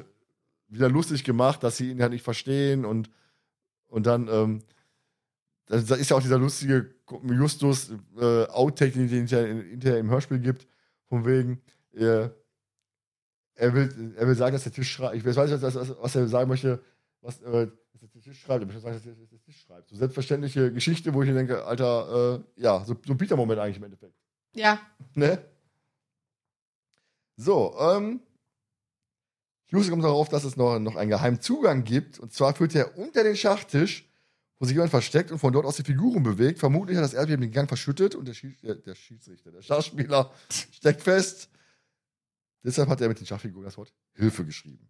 wieder 0.70 0.90
lustig 0.90 1.24
gemacht, 1.24 1.64
dass 1.64 1.78
sie 1.78 1.92
ihn 1.92 2.02
halt 2.02 2.12
nicht 2.12 2.24
verstehen 2.24 2.86
und, 2.86 3.10
und 3.88 4.06
dann, 4.06 4.28
ähm, 4.28 4.60
da 5.66 5.78
da 5.78 5.96
ist 5.96 6.10
ja 6.10 6.18
auch 6.18 6.22
dieser 6.22 6.38
lustige 6.38 6.94
Justus 7.24 7.92
äh, 8.18 8.46
Outtake, 8.46 8.92
den 8.92 9.06
es 9.06 9.12
hinterher, 9.12 9.48
hinterher 9.48 10.00
im 10.00 10.10
Hörspiel 10.10 10.40
gibt, 10.40 10.68
von 11.06 11.26
wegen, 11.26 11.62
äh, 11.94 12.30
er, 13.56 13.74
will, 13.74 14.14
er 14.16 14.28
will 14.28 14.36
sagen, 14.36 14.54
dass 14.54 14.64
der 14.64 14.72
Tisch 14.72 14.92
schreibt. 14.92 15.16
Ich 15.16 15.26
weiß 15.26 15.36
nicht, 15.36 15.62
was, 15.62 15.76
was, 15.76 15.96
was 16.00 16.16
er 16.16 16.28
sagen 16.28 16.50
möchte, 16.50 16.82
was, 17.22 17.42
äh, 17.42 17.68
dass 18.00 18.12
der 18.12 18.22
Tisch 18.22 18.40
schreibt. 18.40 18.64
Er 18.64 18.66
möchte 18.68 18.82
sagen, 18.82 18.96
dass 18.96 19.04
der, 19.04 19.16
dass 19.16 19.30
der 19.30 19.42
Tisch 19.42 19.60
schreibt. 19.62 19.90
So 19.90 19.96
selbstverständliche 19.96 20.72
Geschichte, 20.72 21.14
wo 21.14 21.22
ich 21.24 21.30
mir 21.30 21.36
denke, 21.36 21.66
Alter, 21.66 22.40
äh, 22.58 22.62
ja, 22.62 22.84
so, 22.86 22.96
so 23.06 23.16
Peter-Moment 23.16 23.60
eigentlich 23.60 23.78
im 23.78 23.84
Endeffekt. 23.84 24.16
Ja. 24.54 24.80
Ne? 25.16 25.40
So, 27.36 27.76
ähm. 27.80 28.22
Justus 29.70 29.92
kommt 29.92 30.04
darauf, 30.04 30.30
dass 30.30 30.44
es 30.44 30.58
noch, 30.58 30.80
noch 30.80 30.96
einen 30.96 31.10
geheimen 31.10 31.42
Zugang 31.42 31.84
gibt. 31.84 32.20
Und 32.20 32.34
zwar 32.34 32.56
führt 32.56 32.74
er 32.76 32.98
unter 32.98 33.24
den 33.24 33.36
Schachtisch, 33.36 34.10
wo 34.58 34.66
sich 34.66 34.74
jemand 34.74 34.90
versteckt 34.90 35.32
und 35.32 35.40
von 35.40 35.54
dort 35.54 35.66
aus 35.66 35.76
die 35.78 35.84
Figuren 35.84 36.24
bewegt. 36.24 36.60
Vermutlich 36.60 36.98
hat 36.98 37.04
das 37.04 37.14
Erdbeben 37.14 37.42
den 37.42 37.52
Gang 37.52 37.68
verschüttet 37.68 38.16
und 38.16 38.28
der, 38.28 38.34
Schieds 38.34 38.62
der, 38.62 38.76
der 38.76 38.96
Schiedsrichter, 38.96 39.52
der 39.52 39.62
Schachspieler, 39.62 40.32
steckt 40.72 41.02
fest. 41.02 41.50
Deshalb 42.64 42.90
hat 42.90 43.00
er 43.00 43.08
mit 43.08 43.20
den 43.20 43.28
Schachfiguren 43.28 43.66
das 43.66 43.78
Wort 43.78 43.94
Hilfe 44.14 44.44
geschrieben. 44.44 44.90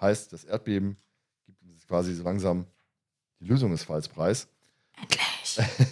Heißt, 0.00 0.32
das 0.32 0.44
Erdbeben 0.44 0.96
gibt 1.44 1.62
uns 1.62 1.86
quasi 1.86 2.14
so 2.14 2.22
langsam 2.22 2.66
die 3.40 3.46
Lösung 3.46 3.72
des 3.72 3.82
Falls 3.82 4.08
preis. 4.08 4.48
Endlich. 4.96 5.58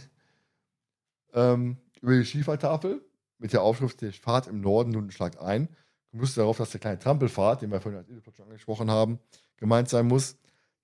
ähm, 1.35 1.77
über 2.01 2.17
die 2.17 2.25
Schiefertafel 2.25 3.05
mit 3.39 3.53
der 3.53 3.63
Aufschrift 3.63 4.01
Der 4.01 4.13
Pfad 4.13 4.47
im 4.47 4.61
Norden 4.61 4.91
nun 4.91 5.11
schlagt 5.11 5.39
ein. 5.39 5.69
Musst 6.13 6.37
darauf, 6.37 6.59
dass 6.59 6.71
der 6.71 6.81
kleine 6.81 6.99
Trampelpfad, 6.99 7.63
den 7.63 7.71
wir 7.71 7.81
vorhin 7.81 8.01
als 8.01 8.09
Edelplot 8.09 8.37
schon 8.37 8.47
angesprochen 8.47 8.91
haben, 8.91 9.21
gemeint 9.57 9.89
sein 9.89 10.07
muss, 10.07 10.37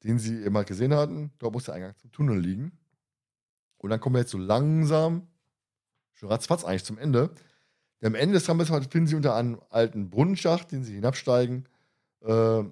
den 0.04 0.18
sie 0.18 0.44
eben 0.44 0.56
halt 0.56 0.68
gesehen 0.68 0.94
hatten. 0.94 1.32
Dort 1.38 1.52
muss 1.52 1.64
der 1.64 1.74
Eingang 1.74 1.96
zum 1.96 2.12
Tunnel 2.12 2.38
liegen. 2.38 2.78
Und 3.78 3.90
dann 3.90 4.00
kommen 4.00 4.14
wir 4.14 4.20
jetzt 4.20 4.30
so 4.30 4.38
langsam, 4.38 5.26
schon 6.12 6.28
ratzfatz 6.28 6.64
eigentlich 6.64 6.84
zum 6.84 6.98
Ende. 6.98 7.30
Denn 8.00 8.08
am 8.08 8.14
Ende 8.14 8.34
des 8.34 8.44
Trampelpfads 8.44 8.86
finden 8.86 9.08
sie 9.08 9.16
unter 9.16 9.34
einem 9.34 9.60
alten 9.70 10.10
Brunnenschacht, 10.10 10.70
den 10.70 10.84
sie 10.84 10.94
hinabsteigen, 10.94 11.68
äh, 12.22 12.62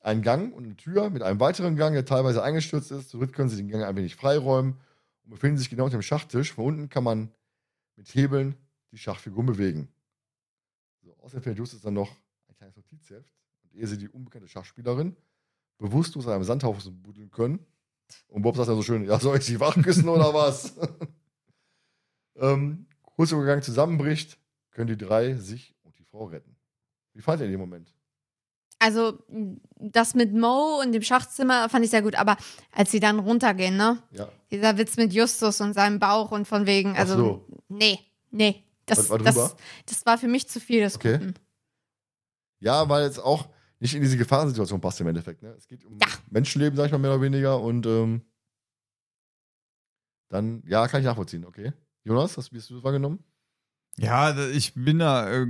einen 0.00 0.22
Gang 0.22 0.54
und 0.54 0.64
eine 0.64 0.76
Tür 0.76 1.10
mit 1.10 1.22
einem 1.22 1.40
weiteren 1.40 1.76
Gang, 1.76 1.94
der 1.94 2.04
teilweise 2.04 2.42
eingestürzt 2.42 2.90
ist. 2.90 3.10
Somit 3.10 3.32
können 3.32 3.48
sie 3.48 3.56
den 3.56 3.68
Gang 3.68 3.84
ein 3.84 3.96
wenig 3.96 4.16
freiräumen 4.16 4.74
und 5.24 5.30
befinden 5.30 5.58
sich 5.58 5.70
genau 5.70 5.84
unter 5.84 5.98
dem 5.98 6.02
Schachtisch. 6.02 6.52
Von 6.54 6.64
unten 6.64 6.88
kann 6.88 7.04
man 7.04 7.30
mit 7.96 8.08
Hebeln 8.14 8.56
die 8.92 8.98
Schachfiguren 8.98 9.46
bewegen. 9.46 9.88
Außerdem 11.22 11.42
findet 11.42 11.58
Justus 11.58 11.82
dann 11.82 11.94
noch 11.94 12.10
ein 12.48 12.54
kleines 12.56 12.76
Notizheft. 12.76 13.32
Und 13.62 13.74
ehe 13.74 13.86
sie 13.86 13.98
die 13.98 14.08
unbekannte 14.08 14.48
Schachspielerin 14.48 15.16
bewusstlos 15.78 16.26
an 16.26 16.34
einem 16.34 16.44
Sandhaufen 16.44 17.02
buddeln 17.02 17.30
können. 17.30 17.66
Und 18.28 18.42
Bob 18.42 18.56
sagt 18.56 18.68
dann 18.68 18.76
so 18.76 18.82
schön: 18.82 19.04
Ja, 19.04 19.18
soll 19.18 19.38
ich 19.38 19.44
sie 19.44 19.60
wach 19.60 19.74
küssen 19.82 20.08
oder 20.08 20.32
was? 20.34 20.76
ähm, 22.36 22.86
kurz 23.02 23.30
bevor 23.30 23.44
der 23.44 23.54
Gang 23.54 23.64
zusammenbricht, 23.64 24.38
können 24.70 24.88
die 24.88 24.96
drei 24.96 25.34
sich 25.34 25.74
und 25.82 25.98
die 25.98 26.04
Frau 26.04 26.24
retten. 26.24 26.56
Wie 27.12 27.22
fand 27.22 27.40
ihr 27.40 27.46
in 27.46 27.52
dem 27.52 27.60
Moment? 27.60 27.92
Also, 28.78 29.18
das 29.76 30.14
mit 30.14 30.32
Mo 30.32 30.80
und 30.80 30.92
dem 30.92 31.02
Schachzimmer 31.02 31.68
fand 31.68 31.84
ich 31.84 31.90
sehr 31.90 32.00
gut, 32.00 32.14
aber 32.14 32.38
als 32.72 32.90
sie 32.90 32.98
dann 32.98 33.18
runtergehen, 33.18 33.76
ne? 33.76 34.02
Ja. 34.12 34.28
Dieser 34.50 34.78
Witz 34.78 34.96
mit 34.96 35.12
Justus 35.12 35.60
und 35.60 35.74
seinem 35.74 35.98
Bauch 35.98 36.30
und 36.30 36.48
von 36.48 36.66
wegen, 36.66 36.96
also, 36.96 37.16
so. 37.16 37.46
nee, 37.68 37.98
nee. 38.30 38.64
Das, 38.90 38.98
Was 38.98 39.10
war 39.10 39.18
das, 39.18 39.56
das 39.86 40.06
war 40.06 40.18
für 40.18 40.28
mich 40.28 40.48
zu 40.48 40.60
viel 40.60 40.80
des 40.80 40.96
Okay. 40.96 41.18
Guten. 41.18 41.34
Ja, 42.60 42.88
weil 42.88 43.04
jetzt 43.04 43.18
auch 43.18 43.48
nicht 43.78 43.94
in 43.94 44.02
diese 44.02 44.16
Gefahrensituation 44.18 44.80
passt 44.80 45.00
im 45.00 45.06
Endeffekt. 45.06 45.42
Ne? 45.42 45.54
Es 45.56 45.66
geht 45.66 45.84
um 45.84 45.96
Ja. 46.00 46.08
Menschenleben, 46.28 46.76
sag 46.76 46.86
ich 46.86 46.92
mal, 46.92 46.98
mehr 46.98 47.12
oder 47.12 47.22
weniger. 47.22 47.60
Und 47.60 47.86
ähm, 47.86 48.22
dann, 50.28 50.62
ja, 50.66 50.86
kann 50.86 51.00
ich 51.00 51.06
nachvollziehen, 51.06 51.44
okay. 51.44 51.72
Jonas, 52.04 52.36
hast, 52.36 52.52
wie 52.52 52.58
hast 52.58 52.70
du 52.70 52.74
das 52.74 52.84
wahrgenommen? 52.84 53.24
Ja, 53.96 54.36
ich 54.50 54.74
bin 54.74 55.00
da 55.00 55.30
äh, 55.30 55.46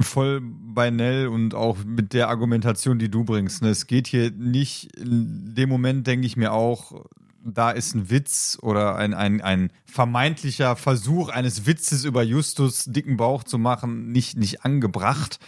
voll 0.00 0.40
bei 0.42 0.90
Nell 0.90 1.28
und 1.28 1.54
auch 1.54 1.84
mit 1.84 2.12
der 2.12 2.28
Argumentation, 2.28 2.98
die 2.98 3.10
du 3.10 3.24
bringst. 3.24 3.62
Ne? 3.62 3.68
Es 3.68 3.86
geht 3.86 4.06
hier 4.08 4.30
nicht, 4.30 4.96
in 4.96 5.54
dem 5.54 5.68
Moment 5.68 6.06
denke 6.06 6.26
ich 6.26 6.36
mir 6.36 6.52
auch, 6.52 7.04
da 7.44 7.70
ist 7.70 7.94
ein 7.94 8.10
Witz 8.10 8.58
oder 8.62 8.96
ein, 8.96 9.12
ein, 9.14 9.40
ein 9.40 9.70
vermeintlicher 9.86 10.76
Versuch 10.76 11.28
eines 11.28 11.66
Witzes 11.66 12.04
über 12.04 12.22
Justus 12.22 12.84
dicken 12.84 13.16
Bauch 13.16 13.44
zu 13.44 13.58
machen, 13.58 14.10
nicht, 14.12 14.36
nicht 14.36 14.64
angebracht. 14.64 15.38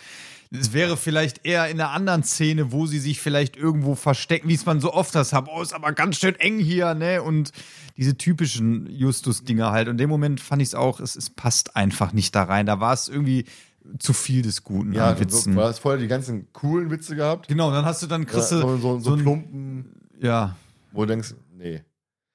Es 0.53 0.73
wäre 0.73 0.97
vielleicht 0.97 1.45
eher 1.45 1.69
in 1.69 1.81
einer 1.81 1.91
anderen 1.91 2.23
Szene, 2.23 2.71
wo 2.71 2.87
sie 2.87 3.01
sich 3.01 3.21
vielleicht 3.21 3.57
irgendwo 3.57 3.95
verstecken, 3.97 4.49
wie 4.49 4.55
es 4.55 4.65
man 4.65 4.81
so 4.81 4.93
oft 4.95 5.13
das 5.15 5.33
hat. 5.33 5.49
Oh, 5.53 5.61
ist 5.61 5.73
aber 5.75 5.93
ganz 5.93 6.19
schön 6.19 6.37
eng 6.37 6.59
hier, 6.61 6.95
ne? 6.95 7.21
Und 7.23 7.51
diese 7.97 8.17
typischen 8.17 8.89
Justus-Dinger 8.89 9.73
halt. 9.73 9.89
Und 9.89 9.93
in 9.95 9.99
dem 9.99 10.11
Moment 10.11 10.41
fand 10.41 10.63
ich 10.63 10.69
es 10.69 10.75
auch, 10.77 11.01
es, 11.01 11.17
es 11.17 11.31
passt 11.31 11.75
einfach 11.77 12.13
nicht 12.13 12.35
da 12.37 12.45
rein. 12.45 12.65
Da 12.67 12.79
war 12.79 12.93
es 12.93 13.09
irgendwie 13.09 13.45
zu 13.99 14.13
viel 14.13 14.43
des 14.43 14.63
Guten 14.63 14.93
Ja, 14.93 15.11
an 15.11 15.19
Witzen. 15.21 15.55
du 15.57 15.63
hast 15.63 15.81
vorher 15.81 16.01
die 16.01 16.09
ganzen 16.09 16.47
coolen 16.53 16.91
Witze 16.91 17.17
gehabt. 17.17 17.49
Genau, 17.49 17.73
dann 17.73 17.85
hast 17.85 18.03
du 18.03 18.07
dann 18.07 18.23
Ja, 18.23 18.29
kriegst 18.29 18.53
du 18.53 18.61
so, 18.61 18.77
so, 18.77 18.79
so, 18.79 19.01
so 19.01 19.13
ein- 19.15 19.23
plumpen, 19.23 19.85
ja, 20.21 20.55
wo 20.93 21.03
du 21.03 21.09
denkst, 21.09 21.35
nee. 21.57 21.85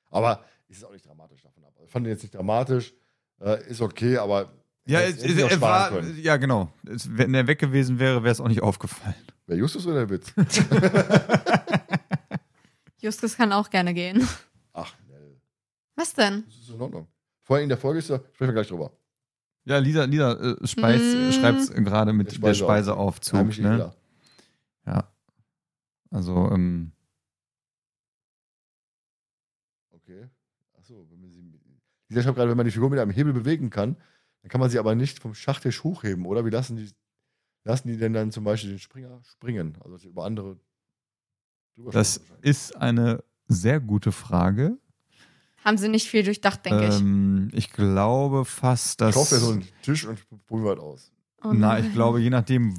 Aber 0.09 0.43
es 0.67 0.77
ist 0.77 0.83
auch 0.83 0.91
nicht 0.91 1.06
dramatisch 1.06 1.41
davon 1.41 1.64
ab. 1.64 1.74
Ich 1.83 1.90
fand 1.91 2.06
den 2.06 2.11
jetzt 2.14 2.24
nicht 2.24 2.35
dramatisch. 2.35 2.93
Äh, 3.40 3.67
ist 3.69 3.82
okay, 3.82 4.17
aber. 4.17 4.51
ja, 4.85 5.01
es, 5.01 5.17
es, 5.24 5.32
sparen 5.53 5.61
war, 5.61 5.90
können. 5.90 6.17
ja 6.22 6.38
genau. 6.38 6.72
Es, 6.88 7.09
wenn 7.17 7.33
er 7.33 7.48
weg 7.48 7.59
gewesen 7.59 7.98
wäre, 8.00 8.24
wäre 8.24 8.32
es 8.32 8.40
auch 8.41 8.48
nicht 8.48 8.61
aufgefallen. 8.61 9.16
Wer 9.48 9.58
Justus 9.58 9.85
oder 9.88 10.06
der 10.06 10.09
Witz? 10.09 10.33
Justus 13.00 13.35
kann 13.35 13.51
auch 13.51 13.69
gerne 13.69 13.93
gehen. 13.93 14.27
Ach, 14.74 14.93
Nell. 15.08 15.41
Was 15.95 16.14
denn? 16.14 16.43
Das 16.45 16.56
ist 16.56 16.69
in 16.69 16.82
Ordnung. 16.82 17.08
Vorhin 17.41 17.64
in 17.64 17.69
der 17.69 17.77
Folge 17.77 18.00
ist 18.00 18.09
da, 18.09 18.17
sprechen 18.33 18.50
wir 18.50 18.53
gleich 18.53 18.67
drüber. 18.67 18.91
Ja, 19.66 19.77
Lisa, 19.77 20.06
Lisa 20.06 20.33
äh, 20.33 20.56
Mm. 20.61 21.32
schreibt 21.32 21.75
gerade 21.85 22.14
mit 22.14 22.32
Der 22.32 22.40
der 22.40 22.53
Speiseaufzug. 22.53 23.40
Heimliche 23.40 23.61
Ne? 23.64 23.93
Ja. 24.85 25.11
Also, 26.11 26.50
ähm, 26.51 26.91
Okay. 29.91 30.27
Achso, 30.77 31.06
wenn 31.09 31.22
man 31.22 31.30
sie. 31.32 31.41
Lisa 32.11 32.23
schreibt 32.23 32.35
gerade, 32.35 32.49
wenn 32.49 32.57
man 32.57 32.65
die 32.65 32.72
Figur 32.72 32.90
mit 32.90 32.99
einem 32.99 33.11
Hebel 33.11 33.33
bewegen 33.33 33.69
kann, 33.69 33.95
dann 34.41 34.49
kann 34.49 34.59
man 34.59 34.69
sie 34.69 34.80
aber 34.80 34.95
nicht 34.95 35.19
vom 35.19 35.33
Schachtisch 35.33 35.83
hochheben, 35.83 36.25
oder? 36.25 36.45
Wie 36.45 36.49
lassen 36.49 36.75
die, 36.75 36.90
lassen 37.64 37.88
die 37.88 37.98
denn 37.98 38.14
dann 38.14 38.31
zum 38.31 38.43
Beispiel 38.43 38.72
den 38.72 38.80
Springer 38.80 39.22
springen? 39.23 39.77
Also 39.83 40.09
über 40.09 40.25
andere 40.25 40.57
drüber 41.75 41.91
das 41.91 42.22
ist 42.41 42.75
eine 42.75 43.23
sehr 43.48 43.80
gute 43.80 44.11
Frage. 44.11 44.77
Haben 45.64 45.77
sie 45.77 45.90
nicht 45.90 46.07
viel 46.07 46.23
durchdacht, 46.23 46.65
denke 46.65 46.88
ich. 46.88 46.99
Ähm, 46.99 47.49
ich 47.53 47.72
glaube 47.72 48.45
fast, 48.45 48.99
dass. 48.99 49.09
Ich 49.09 49.15
kaufe 49.15 49.35
mir 49.35 49.41
so 49.41 49.51
einen 49.51 49.67
Tisch 49.83 50.06
und 50.06 50.19
wir 50.49 50.69
halt 50.69 50.80
aus. 50.80 51.11
Oh 51.43 51.53
Na, 51.53 51.73
nein. 51.73 51.85
ich 51.85 51.93
glaube, 51.93 52.19
je 52.19 52.30
nachdem, 52.30 52.75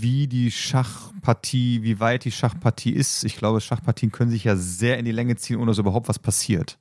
wie 0.00 0.26
die 0.26 0.50
Schachpartie, 0.50 1.82
wie 1.82 2.00
weit 2.00 2.24
die 2.24 2.32
Schachpartie 2.32 2.92
ist, 2.92 3.24
ich 3.24 3.36
glaube, 3.36 3.60
Schachpartien 3.60 4.10
können 4.10 4.30
sich 4.30 4.44
ja 4.44 4.56
sehr 4.56 4.98
in 4.98 5.04
die 5.04 5.12
Länge 5.12 5.36
ziehen, 5.36 5.56
ohne 5.56 5.66
dass 5.66 5.78
überhaupt 5.78 6.08
was 6.08 6.18
passiert. 6.18 6.78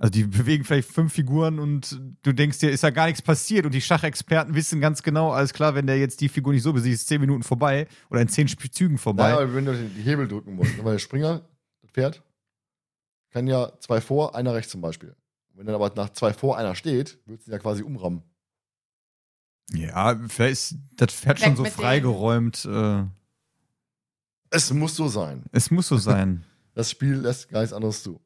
Also 0.00 0.12
die 0.12 0.24
bewegen 0.24 0.64
vielleicht 0.64 0.88
fünf 0.88 1.12
Figuren 1.12 1.58
und 1.58 2.00
du 2.22 2.32
denkst 2.32 2.58
dir, 2.58 2.70
ist 2.70 2.82
ja 2.82 2.88
gar 2.88 3.04
nichts 3.04 3.20
passiert 3.20 3.66
und 3.66 3.74
die 3.74 3.82
Schachexperten 3.82 4.54
wissen 4.54 4.80
ganz 4.80 5.02
genau, 5.02 5.30
alles 5.30 5.52
klar, 5.52 5.74
wenn 5.74 5.86
der 5.86 5.98
jetzt 5.98 6.22
die 6.22 6.30
Figur 6.30 6.54
nicht 6.54 6.62
so 6.62 6.72
besiegt, 6.72 6.94
ist 6.94 7.06
zehn 7.06 7.20
Minuten 7.20 7.42
vorbei 7.42 7.86
oder 8.08 8.22
in 8.22 8.28
zehn 8.28 8.48
Zügen 8.48 8.96
vorbei. 8.96 9.24
Naja, 9.24 9.36
aber 9.40 9.54
wenn 9.54 9.66
du 9.66 9.76
die 9.76 10.00
Hebel 10.00 10.26
drücken 10.26 10.54
musst, 10.54 10.74
ne, 10.78 10.84
weil 10.86 10.92
der 10.92 10.98
Springer, 11.00 11.42
das 11.82 11.90
Pferd, 11.90 12.22
kann 13.28 13.46
ja 13.46 13.78
zwei 13.80 14.00
vor, 14.00 14.34
einer 14.34 14.54
rechts 14.54 14.72
zum 14.72 14.80
Beispiel. 14.80 15.14
Wenn 15.52 15.66
dann 15.66 15.74
aber 15.74 15.92
nach 15.94 16.08
zwei 16.14 16.32
vor 16.32 16.56
einer 16.56 16.74
steht, 16.74 17.18
würdest 17.26 17.46
du 17.46 17.50
ihn 17.50 17.52
ja 17.52 17.58
quasi 17.58 17.82
umrammen. 17.82 18.22
Ja, 19.74 20.18
vielleicht 20.28 20.52
ist 20.52 20.76
das 20.96 21.12
Pferd 21.12 21.40
schon 21.40 21.56
so 21.56 21.66
freigeräumt. 21.66 22.64
Äh, 22.64 23.04
Es 24.48 24.72
muss 24.72 24.96
so 24.96 25.08
sein. 25.08 25.44
es 25.52 25.70
muss 25.70 25.88
so 25.88 25.98
sein. 25.98 26.46
Das 26.72 26.88
Spiel 26.90 27.16
lässt 27.16 27.50
gar 27.50 27.60
nichts 27.60 27.74
anderes 27.74 28.02
zu. 28.02 28.20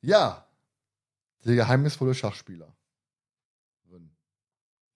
Ja, 0.00 0.46
der 1.44 1.54
geheimnisvolle 1.56 2.14
Schachspieler. 2.14 2.74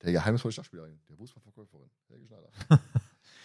Der 0.02 0.12
geheimnisvolle 0.12 0.52
Schachspielerin. 0.52 1.00
Der 1.08 1.18
Wurstverkäuferin. 1.18 1.90
Helge 2.08 2.26
Schneider. 2.26 2.50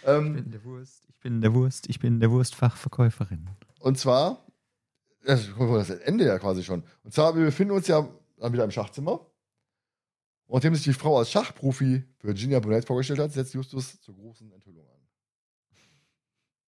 Ich 0.04 0.08
ähm, 0.08 0.34
bin 0.34 0.50
der 0.52 0.64
Wurst, 0.64 1.04
ich 1.08 1.20
bin 1.20 1.42
der 1.42 1.54
Wurst, 1.54 1.88
ich 1.88 2.00
bin 2.00 2.20
der 2.20 2.32
Wurstfachverkäuferin. 2.32 3.48
und 3.82 4.00
zwar, 4.00 4.44
das 5.24 5.42
ist 5.42 5.54
das 5.60 5.90
Ende 5.92 6.26
ja 6.26 6.40
quasi 6.40 6.64
schon. 6.64 6.84
Und 7.04 7.14
zwar, 7.14 7.36
wir 7.36 7.46
befinden 7.46 7.76
uns 7.76 7.86
ja 7.88 8.10
dann 8.40 8.52
wieder 8.52 8.64
im 8.64 8.72
Schachzimmer. 8.72 9.20
Und 10.48 10.56
nachdem 10.56 10.74
sich 10.74 10.86
die 10.86 10.94
Frau 10.94 11.20
als 11.20 11.30
Schachprofi 11.30 12.04
Virginia 12.24 12.60
Bonnet 12.60 12.86
vorgestellt 12.86 13.20
hat, 13.20 13.32
setzt 13.32 13.54
Justus 13.54 14.02
zur 14.02 14.16
großen 14.16 14.52
Enthüllung 14.52 14.88
an. 14.90 15.02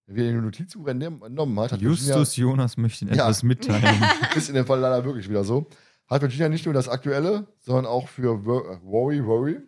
Wie 0.05 0.21
er 0.27 0.33
den 0.33 0.43
Notizbuch 0.43 0.85
entnehmen- 0.87 1.23
entnommen 1.25 1.59
hat, 1.59 1.71
hat 1.71 1.81
Virginia- 1.81 2.15
Justus 2.17 2.35
Jonas 2.35 2.77
möchte 2.77 3.05
Ihnen 3.05 3.15
Ja. 3.15 3.23
etwas 3.23 3.41
mitteilen. 3.41 4.03
ist 4.35 4.49
in 4.49 4.53
dem 4.53 4.67
Fall 4.67 4.79
leider 4.79 5.03
wirklich 5.03 5.27
wieder 5.27 5.43
so. 5.43 5.65
Hat 6.13 6.21
Virginia 6.21 6.49
nicht 6.49 6.65
nur 6.65 6.73
das 6.73 6.89
aktuelle, 6.89 7.47
sondern 7.59 7.85
auch 7.85 8.07
für 8.07 8.33
äh, 8.33 8.83
Worry 8.83 9.25
Worry 9.25 9.61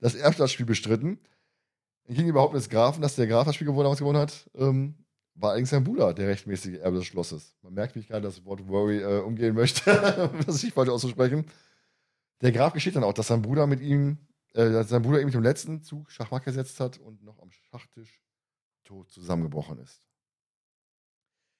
das 0.00 0.14
Erbstaatsspiel 0.14 0.66
bestritten. 0.66 1.18
Ging 2.08 2.26
überhaupt 2.26 2.54
des 2.54 2.68
Grafen, 2.68 3.00
dass 3.00 3.16
der 3.16 3.26
Graf 3.26 3.46
das 3.46 3.54
Spiel 3.54 3.66
gewonnen, 3.66 3.84
damals 3.84 4.00
gewonnen 4.00 4.18
hat, 4.18 4.50
ähm, 4.54 4.96
war 5.34 5.50
allerdings 5.50 5.70
sein 5.70 5.84
Bruder, 5.84 6.12
der 6.12 6.28
rechtmäßige 6.28 6.78
Erbe 6.78 6.98
des 6.98 7.06
Schlosses. 7.06 7.56
Man 7.62 7.74
merkt, 7.74 7.94
wie 7.94 8.00
ich 8.00 8.08
gerade 8.08 8.22
das 8.22 8.44
Wort 8.44 8.66
Worry 8.68 9.00
äh, 9.00 9.20
umgehen 9.20 9.54
möchte, 9.54 10.30
um 10.32 10.44
das 10.44 10.62
nicht 10.62 10.74
falsch 10.74 10.90
auszusprechen. 10.90 11.46
Der 12.42 12.52
Graf 12.52 12.72
gesteht 12.72 12.96
dann 12.96 13.04
auch, 13.04 13.14
dass 13.14 13.28
sein 13.28 13.42
Bruder 13.42 13.66
mit 13.66 13.80
ihm, 13.80 14.18
äh, 14.54 14.70
dass 14.70 14.88
sein 14.88 15.02
Bruder 15.02 15.20
ihm 15.20 15.26
mit 15.26 15.34
dem 15.34 15.42
letzten 15.42 15.82
Zug 15.82 16.10
Schachmatt 16.10 16.44
gesetzt 16.44 16.80
hat 16.80 16.98
und 16.98 17.22
noch 17.22 17.40
am 17.40 17.50
Schachtisch 17.50 18.20
tot 18.84 19.10
zusammengebrochen 19.10 19.78
ist. 19.78 20.02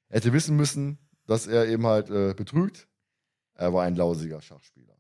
Er 0.09 0.17
hätte 0.17 0.33
wissen 0.33 0.57
müssen, 0.57 0.99
dass 1.27 1.47
er 1.47 1.67
eben 1.69 1.87
halt 1.87 2.11
äh, 2.11 2.35
betrügt. 2.35 2.89
Er 3.55 3.73
war 3.73 3.85
ein 3.85 3.97
lausiger 3.97 4.41
Schachspieler. 4.41 4.97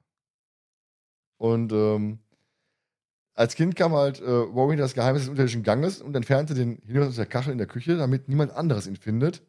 Und 1.38 1.72
ähm, 1.72 2.20
als 3.34 3.54
Kind 3.54 3.76
kam 3.76 3.92
halt 3.94 4.20
äh, 4.20 4.30
Rory 4.30 4.76
das 4.76 4.94
Geheimnis 4.94 5.22
des 5.22 5.30
unterirdischen 5.30 5.62
Ganges 5.62 6.02
und 6.02 6.14
entfernte 6.14 6.54
den 6.54 6.76
Hinweis 6.86 7.08
aus 7.08 7.16
der 7.16 7.26
Kachel 7.26 7.52
in 7.52 7.58
der 7.58 7.66
Küche, 7.66 7.96
damit 7.96 8.28
niemand 8.28 8.52
anderes 8.52 8.86
ihn 8.86 8.96
findet. 8.96 9.42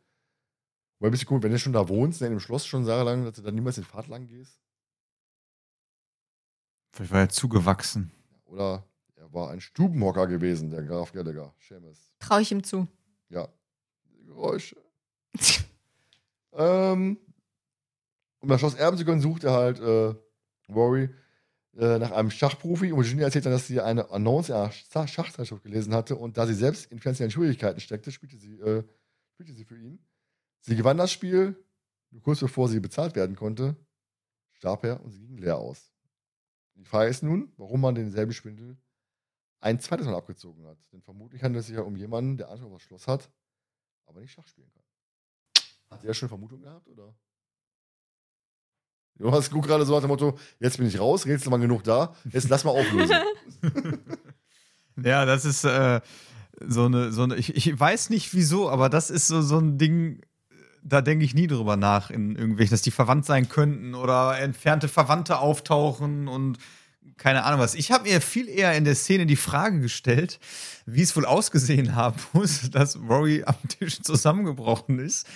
Weil 1.00 1.10
ein 1.10 1.12
bisschen 1.12 1.28
cool, 1.32 1.44
wenn 1.44 1.52
du 1.52 1.60
schon 1.60 1.74
da 1.74 1.90
wohnst, 1.90 2.22
ne, 2.22 2.28
in 2.28 2.34
dem 2.34 2.40
Schloss 2.40 2.66
schon 2.66 2.86
jahrelang, 2.86 3.26
dass 3.26 3.36
du 3.36 3.42
dann 3.42 3.56
niemals 3.56 3.76
den 3.76 3.84
Pfad 3.84 4.08
lang 4.08 4.26
gehst. 4.26 4.60
Vielleicht 6.92 7.12
war 7.12 7.20
er 7.20 7.30
zugewachsen. 7.30 8.12
Oder 8.46 8.88
er 9.16 9.34
war 9.34 9.52
ein 9.52 9.60
Stubenhocker 9.60 10.28
gewesen, 10.28 10.70
der 10.70 10.84
Graf 10.84 11.12
Gallagher. 11.12 11.54
Seamus. 11.60 12.14
Traue 12.20 12.42
ich 12.42 12.52
ihm 12.52 12.64
zu. 12.64 12.88
Ja. 13.30 13.50
Die 14.06 14.26
Geräusche. 14.26 14.78
ähm, 16.54 17.18
um 18.44 18.50
das 18.50 18.60
Schloss 18.60 18.76
erben 18.76 18.98
zu 18.98 19.06
können, 19.06 19.22
sucht 19.22 19.46
er 19.46 19.54
halt 19.54 19.80
äh, 19.80 20.14
Rory 20.70 21.10
äh, 21.78 21.98
nach 21.98 22.12
einem 22.12 22.30
Schachprofi. 22.30 22.92
Und 22.92 23.00
Virginia 23.00 23.26
erzählt 23.26 23.46
dann, 23.46 23.54
dass 23.54 23.68
sie 23.68 23.80
eine 23.80 24.12
Annonce 24.12 24.50
in 24.50 24.56
einer 24.56 24.72
Schach- 24.72 25.08
Schachzeitschrift 25.08 25.64
gelesen 25.64 25.94
hatte. 25.94 26.18
Und 26.18 26.38
da 26.38 26.46
sie 26.46 26.54
selbst 26.54 26.92
in 26.92 27.00
finanziellen 27.00 27.32
Schwierigkeiten 27.32 27.80
steckte, 27.80 28.12
spielte 28.12 28.38
sie, 28.38 28.60
äh, 28.60 28.84
spielte 29.32 29.54
sie 29.54 29.64
für 29.64 29.78
ihn. 29.78 30.06
Sie 30.60 30.76
gewann 30.76 30.98
das 30.98 31.12
Spiel. 31.12 31.56
Nur 32.12 32.22
kurz 32.22 32.42
bevor 32.42 32.68
sie 32.68 32.82
bezahlt 32.82 33.16
werden 33.16 33.36
konnte, 33.36 33.78
starb 34.52 34.84
er 34.84 35.02
und 35.02 35.12
sie 35.12 35.26
ging 35.26 35.38
leer 35.38 35.58
aus. 35.58 35.92
Die 36.76 36.84
Frage 36.86 37.10
ist 37.10 37.24
nun, 37.24 37.52
warum 37.58 37.82
man 37.82 37.96
denselben 37.96 38.34
Schwindel 38.34 38.78
ein 39.62 39.80
zweites 39.80 40.06
Mal 40.06 40.16
abgezogen 40.16 40.66
hat. 40.66 40.78
Denn 40.92 41.02
vermutlich 41.02 41.42
handelt 41.42 41.62
es 41.62 41.68
sich 41.68 41.78
ja 41.78 41.82
um 41.82 41.96
jemanden, 41.96 42.38
der 42.38 42.50
Anspruch 42.50 42.72
auf 42.72 42.78
das 42.78 42.82
Schloss 42.84 43.08
hat, 43.08 43.32
aber 44.06 44.20
nicht 44.20 44.34
Schach 44.34 44.48
spielen 44.48 44.70
kann. 44.74 44.84
Hat 45.90 46.04
er 46.04 46.14
schon 46.14 46.28
Vermutung 46.30 46.62
gehabt, 46.62 46.88
oder? 46.90 47.16
Jonas 49.19 49.50
guckt 49.50 49.67
gerade 49.67 49.85
so 49.85 49.93
nach 49.93 50.01
dem 50.01 50.09
Motto, 50.09 50.38
jetzt 50.59 50.77
bin 50.77 50.88
ich 50.88 51.00
raus, 51.00 51.25
Rätsel 51.25 51.51
waren 51.51 51.61
genug 51.61 51.83
da, 51.83 52.16
jetzt 52.32 52.50
lass 52.50 52.64
mal 52.64 52.72
auflösen. 52.72 53.16
Ja, 55.03 55.25
das 55.25 55.43
ist 55.43 55.64
äh, 55.64 56.01
so 56.59 56.85
eine, 56.85 57.11
so 57.11 57.24
eine 57.24 57.35
ich, 57.35 57.56
ich 57.56 57.80
weiß 57.80 58.11
nicht 58.11 58.33
wieso, 58.35 58.69
aber 58.69 58.90
das 58.90 59.09
ist 59.09 59.27
so, 59.27 59.42
so 59.42 59.58
ein 59.58 59.80
Ding, 59.80 60.22
da 60.83 61.01
denke 61.01 61.25
ich 61.25 61.33
nie 61.33 61.48
drüber 61.48 61.77
nach, 61.77 62.09
in 62.11 62.35
irgendwelchen, 62.35 62.74
dass 62.74 62.83
die 62.83 62.92
verwandt 62.92 63.25
sein 63.25 63.50
könnten 63.50 63.95
oder 63.95 64.38
entfernte 64.40 64.88
Verwandte 64.88 65.40
auftauchen 65.40 66.27
und 66.27 66.59
keine 67.17 67.43
Ahnung 67.43 67.59
was. 67.59 67.74
Ich 67.75 67.92
habe 67.92 68.08
mir 68.08 68.22
viel 68.22 68.48
eher 68.48 68.75
in 68.75 68.85
der 68.85 68.95
Szene 68.95 69.25
die 69.25 69.35
Frage 69.35 69.80
gestellt, 69.80 70.40
wie 70.85 71.01
es 71.01 71.16
wohl 71.16 71.25
ausgesehen 71.25 71.95
haben 71.95 72.17
muss, 72.33 72.69
dass 72.69 72.98
Rory 72.98 73.43
am 73.45 73.56
Tisch 73.67 74.01
zusammengebrochen 74.01 75.00
ist. 75.00 75.27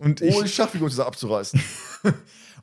Und 0.00 0.20
ich, 0.20 0.34
Oh, 0.34 0.42
die 0.42 0.48
Schachfigur 0.48 0.88
zusammen 0.88 1.08
abzureißen. 1.08 1.60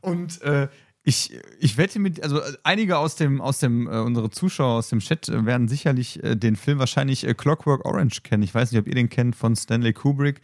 und 0.02 0.42
äh, 0.42 0.68
ich, 1.08 1.40
ich 1.60 1.78
wette 1.78 2.00
mit, 2.00 2.22
also 2.22 2.42
äh, 2.42 2.58
einige 2.64 2.98
aus 2.98 3.16
dem, 3.16 3.40
aus 3.40 3.60
dem, 3.60 3.88
äh, 3.88 4.00
unsere 4.00 4.30
Zuschauer 4.30 4.80
aus 4.80 4.90
dem 4.90 5.00
Chat 5.00 5.30
äh, 5.30 5.46
werden 5.46 5.70
sicherlich 5.70 6.22
äh, 6.22 6.36
den 6.36 6.58
Film 6.58 6.80
wahrscheinlich 6.80 7.26
äh, 7.26 7.34
Clockwork 7.34 7.86
Orange 7.86 8.24
kennen. 8.24 8.44
Ich 8.44 8.54
weiß 8.54 8.72
nicht, 8.72 8.82
ob 8.82 8.88
ihr 8.88 8.96
den 8.96 9.08
kennt 9.08 9.34
von 9.38 9.56
Stanley 9.56 9.94
Kubrick. 9.94 10.42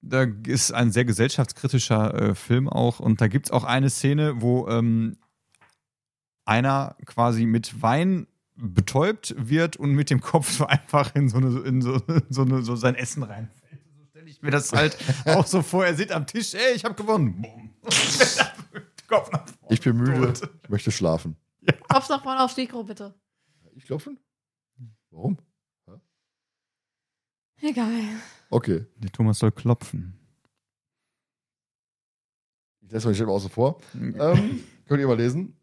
Da 0.00 0.26
ist 0.46 0.72
ein 0.72 0.92
sehr 0.92 1.04
gesellschaftskritischer 1.04 2.34
Film 2.34 2.68
auch 2.68 3.00
und 3.00 3.20
da 3.20 3.26
gibt 3.26 3.46
es 3.46 3.52
auch 3.52 3.64
eine 3.64 3.90
Szene, 3.90 4.40
wo 4.40 4.66
ähm, 4.68 5.18
einer 6.44 6.96
quasi 7.04 7.44
mit 7.44 7.82
Wein 7.82 8.28
betäubt 8.54 9.34
wird 9.36 9.76
und 9.76 9.90
mit 9.90 10.08
dem 10.08 10.20
Kopf 10.20 10.50
so 10.52 10.66
einfach 10.66 11.14
in 11.16 11.28
so, 11.28 11.38
eine, 11.38 11.58
in 11.60 11.82
so, 11.82 12.00
so, 12.28 12.42
eine, 12.42 12.62
so 12.62 12.76
sein 12.76 12.94
Essen 12.94 13.24
reinfällt. 13.24 13.82
So 13.98 14.04
stelle 14.08 14.30
ich 14.30 14.40
mir 14.40 14.52
das 14.52 14.72
halt 14.72 14.96
auch 15.24 15.46
so 15.46 15.62
vor. 15.62 15.84
Er 15.84 15.96
sitzt 15.96 16.12
am 16.12 16.26
Tisch, 16.26 16.54
ey, 16.54 16.76
ich 16.76 16.84
habe 16.84 16.94
gewonnen. 16.94 17.42
Bumm. 17.42 17.69
Kopf 19.08 19.30
nach 19.32 19.46
vorne. 19.48 19.56
Ich 19.74 19.80
bin 19.80 19.96
müde, 19.96 20.32
Tot. 20.32 20.50
ich 20.62 20.68
möchte 20.68 20.90
schlafen. 20.92 21.36
Kopf 21.88 22.08
nach 22.08 22.22
vorne 22.22 22.42
aufs 22.44 22.56
Mikro, 22.56 22.84
bitte. 22.84 23.14
Ich 23.74 23.84
klopfen? 23.84 24.18
Warum? 25.10 25.38
Egal. 27.62 27.90
Okay, 28.48 28.86
Der 28.96 29.12
Thomas 29.12 29.38
soll 29.38 29.52
klopfen. 29.52 30.18
ich 32.80 32.90
lasse 32.92 33.06
mal 33.06 33.12
die 33.12 33.16
Stelle 33.16 33.30
außen 33.30 33.50
vor. 33.50 33.78
Ähm, 33.94 34.64
könnt 34.86 35.00
ihr 35.00 35.06
mal 35.06 35.16
lesen. 35.16 35.56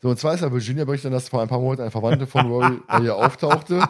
So, 0.00 0.08
und 0.08 0.18
zwar 0.18 0.34
ist 0.34 0.40
ja 0.40 0.50
Virginia 0.52 0.84
berichtet 0.84 1.06
dann, 1.06 1.12
dass 1.12 1.28
vor 1.28 1.42
ein 1.42 1.48
paar 1.48 1.60
Monaten 1.60 1.82
eine 1.82 1.90
Verwandte 1.90 2.26
von 2.26 2.46
Rory 2.46 2.80
bei 2.88 3.00
ihr 3.00 3.16
auftauchte. 3.16 3.82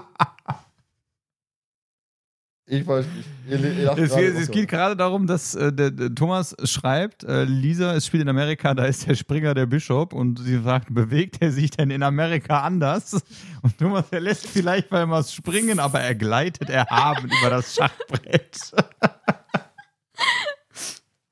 Ich 2.74 2.86
weiß 2.86 3.04
nicht. 3.14 3.28
Ihr, 3.50 3.58
ihr 3.76 3.84
lacht 3.84 3.98
Es, 3.98 4.14
geht- 4.16 4.34
es 4.34 4.50
geht 4.50 4.68
gerade 4.70 4.96
darum, 4.96 5.26
dass 5.26 5.54
äh, 5.54 5.70
der, 5.74 5.90
der 5.90 6.14
Thomas 6.14 6.56
schreibt, 6.64 7.22
äh, 7.22 7.44
Lisa, 7.44 7.94
es 7.94 8.06
spielt 8.06 8.22
in 8.22 8.30
Amerika, 8.30 8.72
da 8.72 8.86
ist 8.86 9.06
der 9.06 9.14
Springer 9.14 9.52
der 9.52 9.66
Bischof 9.66 10.14
und 10.14 10.38
sie 10.38 10.58
fragt, 10.58 10.94
bewegt 10.94 11.36
er 11.42 11.52
sich 11.52 11.70
denn 11.72 11.90
in 11.90 12.02
Amerika 12.02 12.62
anders? 12.62 13.12
Und 13.62 13.76
Thomas, 13.78 14.06
er 14.10 14.20
lässt 14.20 14.46
vielleicht 14.46 14.90
mal 14.90 15.08
was 15.10 15.34
springen, 15.34 15.78
aber 15.80 16.00
er 16.00 16.14
gleitet 16.14 16.70
erhaben 16.70 17.30
über 17.40 17.50
das 17.50 17.74
Schachbrett. 17.74 18.58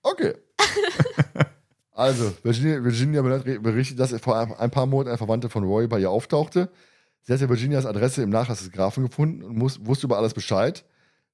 Okay. 0.02 0.34
Also, 1.92 2.32
Virginia, 2.42 2.82
Virginia 2.82 3.20
berichtet, 3.20 3.98
dass 4.00 4.18
vor 4.22 4.38
ein 4.38 4.54
ein 4.54 4.70
paar 4.70 4.86
Monaten 4.86 5.10
eine 5.10 5.18
Verwandte 5.18 5.50
von 5.50 5.64
Roy 5.64 5.86
bei 5.86 5.98
ihr 6.00 6.08
auftauchte. 6.10 6.70
Sie 7.20 7.32
hatte 7.34 7.46
Virginias 7.50 7.84
Adresse 7.84 8.22
im 8.22 8.30
Nachlass 8.30 8.60
des 8.60 8.70
Grafen 8.72 9.04
gefunden 9.04 9.42
und 9.42 9.58
muss, 9.58 9.84
wusste 9.84 10.06
über 10.06 10.16
alles 10.16 10.32
Bescheid. 10.32 10.82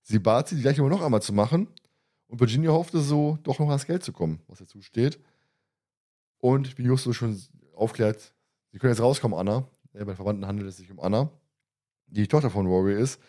Sie 0.08 0.20
bat 0.20 0.46
sie, 0.46 0.54
die 0.54 0.62
gleiche 0.62 0.80
Nummer 0.80 0.94
noch 0.94 1.02
einmal 1.02 1.20
zu 1.20 1.32
machen. 1.32 1.66
Und 2.28 2.38
Virginia 2.38 2.70
hoffte 2.70 3.00
so, 3.00 3.38
doch 3.42 3.58
noch 3.58 3.68
ans 3.68 3.86
Geld 3.86 4.04
zu 4.04 4.12
kommen, 4.12 4.40
was 4.46 4.60
dazu 4.60 4.80
steht. 4.80 5.18
Und 6.38 6.78
wie 6.78 6.84
Justus 6.84 7.16
schon 7.16 7.36
aufklärt, 7.74 8.32
sie 8.70 8.78
können 8.78 8.92
jetzt 8.92 9.02
rauskommen, 9.02 9.36
Anna. 9.36 9.68
Ja, 9.94 10.04
bei 10.04 10.14
Verwandten 10.14 10.46
handelt 10.46 10.68
es 10.68 10.76
sich 10.76 10.92
um 10.92 11.00
Anna, 11.00 11.32
die 12.06 12.20
die 12.20 12.28
Tochter 12.28 12.50
von 12.50 12.66
Rory 12.66 12.94
ist. 12.94 13.20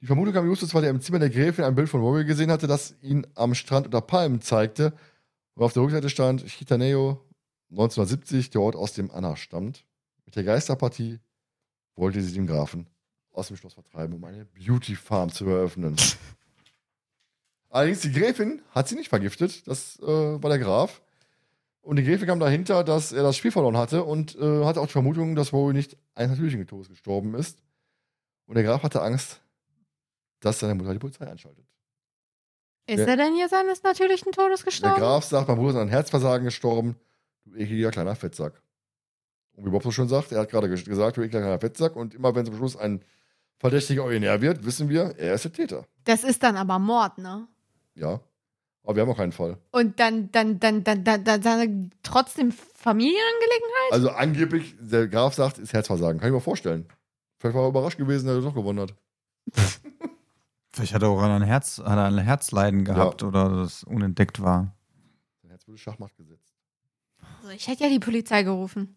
Die 0.00 0.06
Vermutung 0.06 0.34
kam 0.34 0.46
Justus, 0.46 0.72
weil 0.72 0.84
er 0.84 0.90
im 0.90 1.00
Zimmer 1.00 1.18
der 1.18 1.30
Gräfin 1.30 1.64
ein 1.64 1.74
Bild 1.74 1.88
von 1.88 2.00
Rory 2.00 2.24
gesehen 2.24 2.52
hatte, 2.52 2.68
das 2.68 2.94
ihn 3.02 3.26
am 3.34 3.56
Strand 3.56 3.86
unter 3.86 4.00
Palmen 4.00 4.40
zeigte. 4.40 4.92
Und 5.54 5.64
auf 5.64 5.72
der 5.72 5.82
Rückseite 5.82 6.10
stand 6.10 6.46
Chitaneo 6.46 7.24
1970, 7.70 8.50
der 8.50 8.60
Ort, 8.60 8.76
aus 8.76 8.92
dem 8.92 9.10
Anna 9.10 9.34
stammt. 9.34 9.84
Mit 10.26 10.36
der 10.36 10.44
Geisterpartie 10.44 11.18
wollte 11.96 12.22
sie 12.22 12.34
den 12.34 12.46
Grafen 12.46 12.86
aus 13.38 13.48
dem 13.48 13.56
Schloss 13.56 13.74
vertreiben, 13.74 14.14
um 14.14 14.24
eine 14.24 14.44
Beauty 14.44 14.94
Farm 14.96 15.30
zu 15.30 15.46
eröffnen. 15.46 15.96
Allerdings 17.70 18.00
die 18.00 18.12
Gräfin 18.12 18.62
hat 18.70 18.88
sie 18.88 18.94
nicht 18.94 19.08
vergiftet, 19.08 19.66
das 19.66 19.98
äh, 20.00 20.06
war 20.06 20.48
der 20.50 20.58
Graf. 20.58 21.02
Und 21.82 21.96
die 21.96 22.04
Gräfin 22.04 22.26
kam 22.26 22.40
dahinter, 22.40 22.82
dass 22.84 23.12
er 23.12 23.22
das 23.22 23.36
Spiel 23.36 23.50
verloren 23.52 23.76
hatte 23.76 24.04
und 24.04 24.36
äh, 24.36 24.64
hatte 24.64 24.80
auch 24.80 24.86
die 24.86 24.92
Vermutung, 24.92 25.34
dass 25.34 25.52
Rory 25.52 25.74
nicht 25.74 25.96
eines 26.14 26.30
natürlichen 26.32 26.66
Todes 26.66 26.88
gestorben 26.88 27.34
ist. 27.34 27.62
Und 28.46 28.54
der 28.56 28.64
Graf 28.64 28.82
hatte 28.82 29.02
Angst, 29.02 29.40
dass 30.40 30.58
seine 30.58 30.74
Mutter 30.74 30.92
die 30.92 30.98
Polizei 30.98 31.26
einschaltet. 31.26 31.64
Ist 32.86 33.00
Ja. 33.00 33.06
er 33.06 33.16
denn 33.16 33.34
hier 33.34 33.48
seines 33.48 33.82
natürlichen 33.82 34.32
Todes 34.32 34.60
Der 34.60 34.64
gestorben? 34.66 34.96
Graf 35.00 35.24
sagt, 35.24 35.48
mein 35.48 35.56
Bruder 35.58 35.70
ist 35.70 35.76
an 35.76 35.88
Herzversagen 35.88 36.44
gestorben. 36.44 36.96
Du 37.44 37.54
ekliger 37.54 37.90
kleiner 37.90 38.16
Fettsack. 38.16 38.62
Und 39.52 39.66
wie 39.66 39.70
Bob 39.70 39.82
so 39.82 39.90
schon 39.90 40.08
sagt, 40.08 40.32
er 40.32 40.40
hat 40.40 40.50
gerade 40.50 40.68
ges- 40.68 40.84
gesagt, 40.88 41.16
du 41.16 41.20
ekliger 41.22 41.40
kleiner 41.40 41.60
Fettsack. 41.60 41.96
Und 41.96 42.14
immer 42.14 42.34
wenn 42.34 42.46
zum 42.46 42.56
Schluss 42.56 42.76
ein 42.76 43.02
Verdächtiger 43.58 44.04
originär 44.04 44.40
wird, 44.40 44.64
wissen 44.64 44.88
wir, 44.88 45.14
er 45.18 45.34
ist 45.34 45.44
der 45.44 45.52
Täter. 45.52 45.84
Das 46.04 46.22
ist 46.22 46.42
dann 46.42 46.56
aber 46.56 46.78
Mord, 46.78 47.18
ne? 47.18 47.48
Ja. 47.94 48.20
Aber 48.84 48.96
wir 48.96 49.02
haben 49.02 49.10
auch 49.10 49.16
keinen 49.16 49.32
Fall. 49.32 49.58
Und 49.72 50.00
dann, 50.00 50.30
dann, 50.32 50.60
dann, 50.60 50.84
dann, 50.84 51.04
dann, 51.04 51.24
dann, 51.24 51.42
dann 51.42 51.90
trotzdem 52.02 52.52
Familienangelegenheit? 52.52 53.92
Also 53.92 54.10
angeblich, 54.10 54.76
der 54.80 55.08
Graf 55.08 55.34
sagt, 55.34 55.58
ist 55.58 55.72
Herzversagen. 55.72 56.20
Kann 56.20 56.28
ich 56.28 56.34
mir 56.34 56.40
vorstellen. 56.40 56.86
Vielleicht 57.38 57.54
war 57.56 57.64
er 57.64 57.68
überrascht 57.68 57.98
gewesen, 57.98 58.26
dass 58.26 58.36
er 58.36 58.42
doch 58.42 58.54
gewonnen 58.54 58.80
hat. 58.80 58.94
Vielleicht 60.72 60.94
hat 60.94 61.02
er 61.02 61.08
auch 61.08 61.20
ein, 61.20 61.42
Herz, 61.42 61.78
hat 61.78 61.98
er 61.98 62.06
ein 62.06 62.18
Herzleiden 62.18 62.84
gehabt 62.84 63.22
oder 63.22 63.48
das 63.48 63.82
unentdeckt 63.82 64.40
war. 64.40 64.76
Sein 65.42 65.50
Herz 65.50 65.66
wurde 65.66 65.78
Schachmatt 65.78 66.16
gesetzt. 66.16 66.54
Also 67.42 67.50
ich 67.50 67.66
hätte 67.66 67.84
ja 67.84 67.90
die 67.90 67.98
Polizei 67.98 68.42
gerufen. 68.44 68.96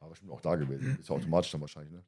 Aber 0.00 0.10
bestimmt 0.10 0.32
auch 0.32 0.40
da 0.40 0.56
gewesen. 0.56 0.98
Ist 1.00 1.08
ja 1.08 1.14
automatisch 1.14 1.52
dann 1.52 1.60
wahrscheinlich, 1.60 1.92
ne? 1.92 2.02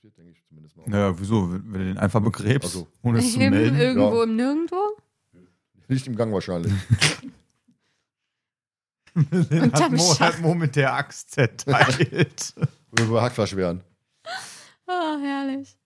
Er 0.00 0.04
wird, 0.04 0.16
denke 0.16 0.32
ich 0.32 0.42
zumindest 0.48 0.76
mal. 0.76 0.84
Naja, 0.88 1.18
wieso? 1.18 1.52
Wenn 1.52 1.72
du 1.72 1.78
den 1.84 1.98
einfach 1.98 2.20
begräbst, 2.22 2.70
Ach 2.70 2.72
so. 2.80 2.88
ohne 3.02 3.18
es 3.18 3.32
zu 3.34 3.40
Im, 3.40 3.50
melden? 3.50 3.76
irgendwo 3.76 4.16
Ja. 4.18 4.22
im 4.24 4.36
Nirgendwo? 4.36 4.96
Nicht 5.88 6.06
im 6.06 6.16
Gang 6.16 6.32
wahrscheinlich. 6.32 6.72
Den 9.14 9.72
hat 9.72 9.90
Mo, 9.92 10.20
hat 10.20 10.40
Mo 10.40 10.54
mit 10.54 10.76
der 10.76 10.94
Axt 10.94 11.32
zerteilt. 11.32 12.54
Oder 12.92 13.04
über 13.04 13.20
Hackfleisch 13.22 13.56
wären. 13.56 13.82
Ah, 14.86 15.18
herrlich. 15.20 15.76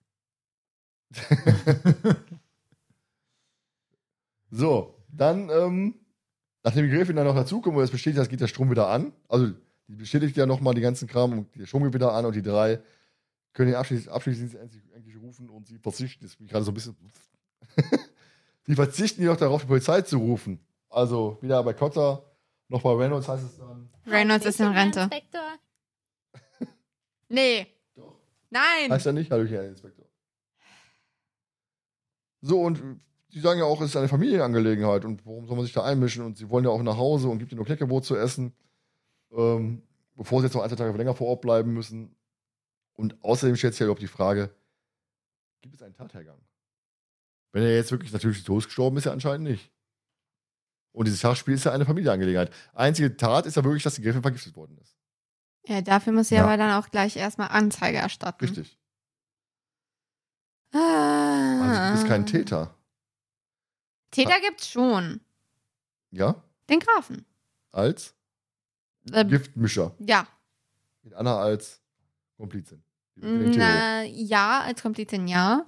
So, 4.51 4.95
dann, 5.09 5.49
ähm, 5.49 5.95
nachdem 6.63 6.85
die 6.89 6.95
Gräfin 6.95 7.15
dann 7.15 7.25
noch 7.25 7.35
dazukommt 7.35 7.75
und 7.77 7.83
es 7.83 7.91
bestätigt, 7.91 8.19
das 8.19 8.29
geht 8.29 8.41
der 8.41 8.47
Strom 8.47 8.69
wieder 8.69 8.87
an. 8.89 9.11
Also, 9.27 9.51
die 9.87 9.95
bestätigt 9.95 10.37
ja 10.37 10.45
nochmal 10.45 10.73
die 10.73 10.81
ganzen 10.81 11.07
Kram 11.07 11.31
und 11.33 11.55
der 11.55 11.65
Strom 11.65 11.83
geht 11.83 11.93
wieder 11.93 12.13
an 12.13 12.25
und 12.25 12.35
die 12.35 12.41
drei 12.41 12.79
können 13.55 13.71
den 13.71 13.77
Abschließ 13.77 14.09
Abschließdienst 14.09 14.55
endlich, 14.55 14.83
endlich 14.93 15.15
rufen 15.17 15.49
und 15.49 15.67
sie 15.67 15.79
verzichten, 15.79 16.27
bin 16.37 16.45
ich 16.45 16.51
gerade 16.51 16.65
so 16.65 16.71
ein 16.71 16.73
bisschen, 16.73 16.95
die 18.67 18.75
verzichten 18.75 19.21
jedoch 19.21 19.37
darauf, 19.37 19.61
die 19.61 19.67
Polizei 19.67 20.01
zu 20.01 20.17
rufen. 20.17 20.59
Also, 20.89 21.37
weder 21.41 21.63
bei 21.63 21.73
Cotter 21.73 22.23
noch 22.67 22.81
bei 22.81 22.93
Reynolds 22.93 23.27
heißt 23.27 23.43
es 23.43 23.57
dann, 23.57 23.89
Reynolds 24.05 24.45
ist 24.45 24.59
in 24.59 24.67
Rente. 24.67 25.09
Nee. 27.27 27.65
Doch. 27.95 28.19
Nein. 28.51 28.91
Heißt 28.91 29.07
ja 29.07 29.11
nicht, 29.11 29.31
hallo, 29.31 29.45
Herr 29.45 29.67
Inspektor. 29.67 30.05
So, 32.41 32.61
und 32.61 32.83
sie 33.29 33.39
sagen 33.39 33.59
ja 33.59 33.65
auch, 33.65 33.81
es 33.81 33.89
ist 33.89 33.97
eine 33.97 34.07
Familienangelegenheit 34.07 35.05
und 35.05 35.25
warum 35.25 35.47
soll 35.47 35.55
man 35.55 35.65
sich 35.65 35.73
da 35.73 35.83
einmischen? 35.83 36.23
Und 36.23 36.37
sie 36.37 36.47
wollen 36.49 36.65
ja 36.65 36.69
auch 36.69 36.83
nach 36.83 36.97
Hause 36.97 37.27
und 37.27 37.39
gibt 37.39 37.51
ihnen 37.51 37.57
nur 37.57 37.65
Kleckerbrot 37.65 38.05
zu 38.05 38.15
essen, 38.15 38.53
ähm, 39.35 39.81
bevor 40.15 40.39
sie 40.39 40.45
jetzt 40.45 40.53
noch 40.53 40.61
ein, 40.61 40.69
zwei 40.69 40.75
Tage 40.75 40.95
länger 40.95 41.15
vor 41.15 41.27
Ort 41.27 41.41
bleiben 41.41 41.73
müssen. 41.73 42.15
Und 42.95 43.21
außerdem 43.23 43.55
stellt 43.55 43.73
sich 43.73 43.79
ja 43.81 43.85
überhaupt 43.85 44.01
die 44.01 44.07
Frage, 44.07 44.53
gibt 45.61 45.75
es 45.75 45.81
einen 45.81 45.93
Tathergang? 45.93 46.39
Wenn 47.51 47.63
er 47.63 47.75
jetzt 47.75 47.91
wirklich 47.91 48.11
natürlich 48.13 48.43
todesgestorben 48.43 48.97
ist, 48.97 49.05
ja 49.05 49.11
anscheinend 49.11 49.47
nicht. 49.49 49.71
Und 50.91 51.05
dieses 51.05 51.19
Schachspiel 51.19 51.53
ist 51.55 51.65
ja 51.65 51.71
eine 51.73 51.85
Familienangelegenheit. 51.85 52.53
Einzige 52.73 53.17
Tat 53.17 53.45
ist 53.45 53.55
ja 53.55 53.63
wirklich, 53.63 53.83
dass 53.83 53.95
die 53.95 54.01
Gräfin 54.01 54.21
vergiftet 54.21 54.55
worden 54.55 54.77
ist. 54.77 54.95
Ja, 55.67 55.81
dafür 55.81 56.13
muss 56.13 56.29
sie 56.29 56.35
Ja. 56.35 56.43
aber 56.45 56.55
dann 56.57 56.71
auch 56.81 56.89
gleich 56.89 57.15
erstmal 57.17 57.49
Anzeige 57.49 57.97
erstatten. 57.97 58.45
Richtig. 58.45 58.77
Ah. 60.73 61.61
Also 61.61 61.81
du 61.81 61.91
bist 61.93 62.07
kein 62.07 62.25
Täter. 62.25 62.75
Täter 64.11 64.39
gibt's 64.41 64.69
schon. 64.69 65.21
Ja? 66.11 66.41
Den 66.69 66.79
Grafen. 66.79 67.25
Als 67.71 68.13
Ähm, 69.11 69.27
Giftmischer. 69.29 69.93
ja. 69.99 70.27
Mit 71.03 71.13
Anna 71.13 71.37
als 71.39 71.81
Komplizin. 72.37 72.83
Tee 73.19 73.53
Na, 73.57 74.03
ja, 74.03 74.61
als 74.61 74.81
Komplizin 74.81 75.27
ja. 75.27 75.65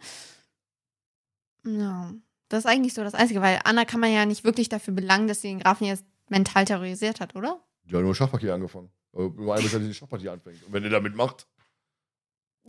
Ja. 1.65 2.13
Das 2.49 2.59
ist 2.59 2.65
eigentlich 2.65 2.93
so 2.93 3.03
das 3.03 3.13
Einzige, 3.13 3.41
weil 3.41 3.59
Anna 3.65 3.83
kann 3.85 3.99
man 3.99 4.11
ja 4.11 4.25
nicht 4.25 4.43
wirklich 4.45 4.69
dafür 4.69 4.93
belangen, 4.93 5.27
dass 5.27 5.41
sie 5.41 5.49
den 5.49 5.59
Grafen 5.59 5.85
jetzt 5.85 6.05
mental 6.29 6.65
terrorisiert 6.65 7.19
hat, 7.19 7.35
oder? 7.35 7.61
Die 7.83 7.95
hat 7.95 8.03
nur 8.03 8.15
Schachpartie 8.15 8.49
angefangen. 8.51 8.89
Nur 9.13 9.31
einmal, 9.55 9.61
dass 9.61 9.71
die 9.71 9.93
Schachpartie 9.93 10.29
anfängt. 10.29 10.63
Und 10.63 10.71
wenn 10.73 10.83
ihr 10.83 10.89
damit 10.89 11.15
macht, 11.15 11.47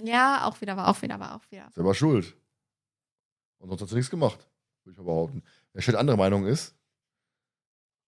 Ja, 0.03 0.45
auch 0.47 0.61
wieder, 0.61 0.77
war 0.77 0.89
auch 0.89 1.01
wieder, 1.03 1.19
war 1.21 1.37
auch 1.37 1.51
wieder. 1.51 1.71
selber 1.75 1.95
schuld. 1.95 2.37
Und 3.59 3.69
sonst 3.69 3.83
hat 3.83 3.89
sie 3.89 3.97
nichts 3.97 4.11
gemacht, 4.11 4.49
würde 4.85 4.93
ich 4.93 4.99
mal 4.99 5.05
behaupten. 5.05 5.43
Wer 5.73 5.83
stellt 5.83 5.97
andere 5.99 6.17
Meinung 6.17 6.47
ist, 6.47 6.75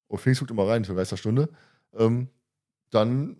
und 0.08 0.18
Felix 0.18 0.38
guckt 0.40 0.50
immer 0.50 0.66
rein 0.66 0.84
für 0.84 0.94
Geisterstunde, 0.94 1.48
ähm, 1.94 2.28
dann 2.90 3.39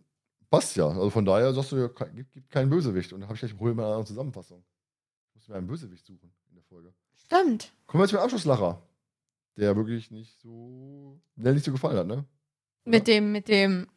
passt 0.50 0.76
ja. 0.76 0.88
Also 0.88 1.10
von 1.10 1.24
daher 1.24 1.52
sagst 1.54 1.72
du, 1.72 1.76
ja, 1.76 1.86
gibt, 1.86 2.32
gibt 2.32 2.50
keinen 2.50 2.68
Bösewicht. 2.68 3.12
Und 3.12 3.20
dann 3.20 3.28
habe 3.28 3.34
ich 3.34 3.40
gleich 3.40 3.58
hol 3.58 3.74
mir 3.74 3.94
eine 3.94 4.04
Zusammenfassung. 4.04 4.62
Ich 5.28 5.34
muss 5.36 5.48
mir 5.48 5.54
einen 5.54 5.66
Bösewicht 5.66 6.04
suchen 6.04 6.32
in 6.48 6.56
der 6.56 6.64
Folge. 6.64 6.92
Stimmt. 7.14 7.72
Kommen 7.86 8.00
wir 8.00 8.04
jetzt 8.04 8.10
zum 8.10 8.20
Abschlusslacher. 8.20 8.82
Der 9.56 9.76
wirklich 9.76 10.10
nicht 10.10 10.38
so, 10.40 11.20
der 11.36 11.52
nicht 11.52 11.64
so 11.64 11.72
gefallen 11.72 11.98
hat, 11.98 12.06
ne? 12.06 12.24
Mit 12.84 13.06
dem, 13.06 13.32
mit 13.32 13.48
dem. 13.48 13.88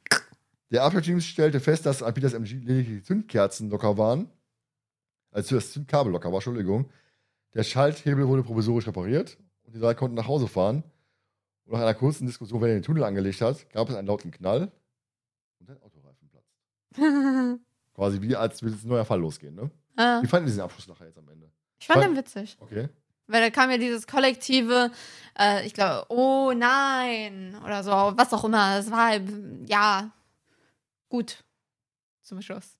Der 0.72 0.83
Abschlussteam 0.83 1.22
stellte 1.22 1.59
fest, 1.59 1.85
dass 1.85 2.03
an 2.03 2.14
Peters 2.14 2.33
MG 2.33 2.56
lediglich 2.56 2.99
die 2.99 3.03
Zündkerzen 3.03 3.69
locker 3.69 3.98
waren. 3.98 4.30
Also 5.32 5.56
das 5.56 5.72
Zündkabel 5.72 6.11
locker 6.11 6.30
war, 6.30 6.35
Entschuldigung. 6.35 6.90
Der 7.53 7.64
Schalthebel 7.64 8.27
wurde 8.27 8.43
provisorisch 8.43 8.88
repariert 8.88 9.38
und 9.64 9.75
die 9.75 9.80
drei 9.80 9.93
konnten 9.93 10.15
nach 10.15 10.27
Hause 10.27 10.48
fahren. 10.48 10.83
Und 11.65 11.73
nach 11.73 11.82
einer 11.82 11.93
kurzen 11.93 12.25
Diskussion, 12.25 12.61
wer 12.61 12.67
den 12.67 12.83
Tunnel 12.83 13.03
angelegt 13.03 13.41
hat, 13.41 13.69
gab 13.69 13.90
es 13.90 13.95
einen 13.95 14.07
lauten 14.07 14.32
Knall 14.32 14.72
und 15.59 15.69
ein 15.69 15.77
platzt. 15.77 16.02
Quasi 17.95 18.22
wie 18.22 18.35
als 18.35 18.61
würde 18.61 18.75
jetzt 18.75 18.85
ein 18.85 18.89
neuer 18.89 19.05
Fall 19.05 19.19
losgehen, 19.19 19.55
ne? 19.55 19.69
ah, 19.97 20.22
Wie 20.22 20.27
fanden 20.27 20.47
Sie 20.47 20.51
diesen 20.53 20.63
Abschlusslacher 20.63 21.05
jetzt 21.05 21.17
am 21.17 21.30
Ende? 21.30 21.51
ich 21.80 21.88
fand 21.88 22.03
den 22.03 22.15
witzig. 22.15 22.57
Okay. 22.59 22.89
Weil 23.27 23.41
da 23.41 23.49
kam 23.49 23.69
ja 23.72 23.77
dieses 23.77 24.05
kollektive, 24.07 24.91
äh, 25.39 25.65
ich 25.65 25.73
glaube, 25.73 26.05
oh 26.09 26.51
nein, 26.55 27.55
oder 27.63 27.83
so, 27.83 27.91
was 27.91 28.33
auch 28.33 28.43
immer. 28.43 28.77
Es 28.77 28.89
war 28.91 29.07
halt, 29.09 29.23
ja, 29.67 30.11
gut. 31.09 31.43
Zum 32.22 32.41
Schluss. 32.41 32.77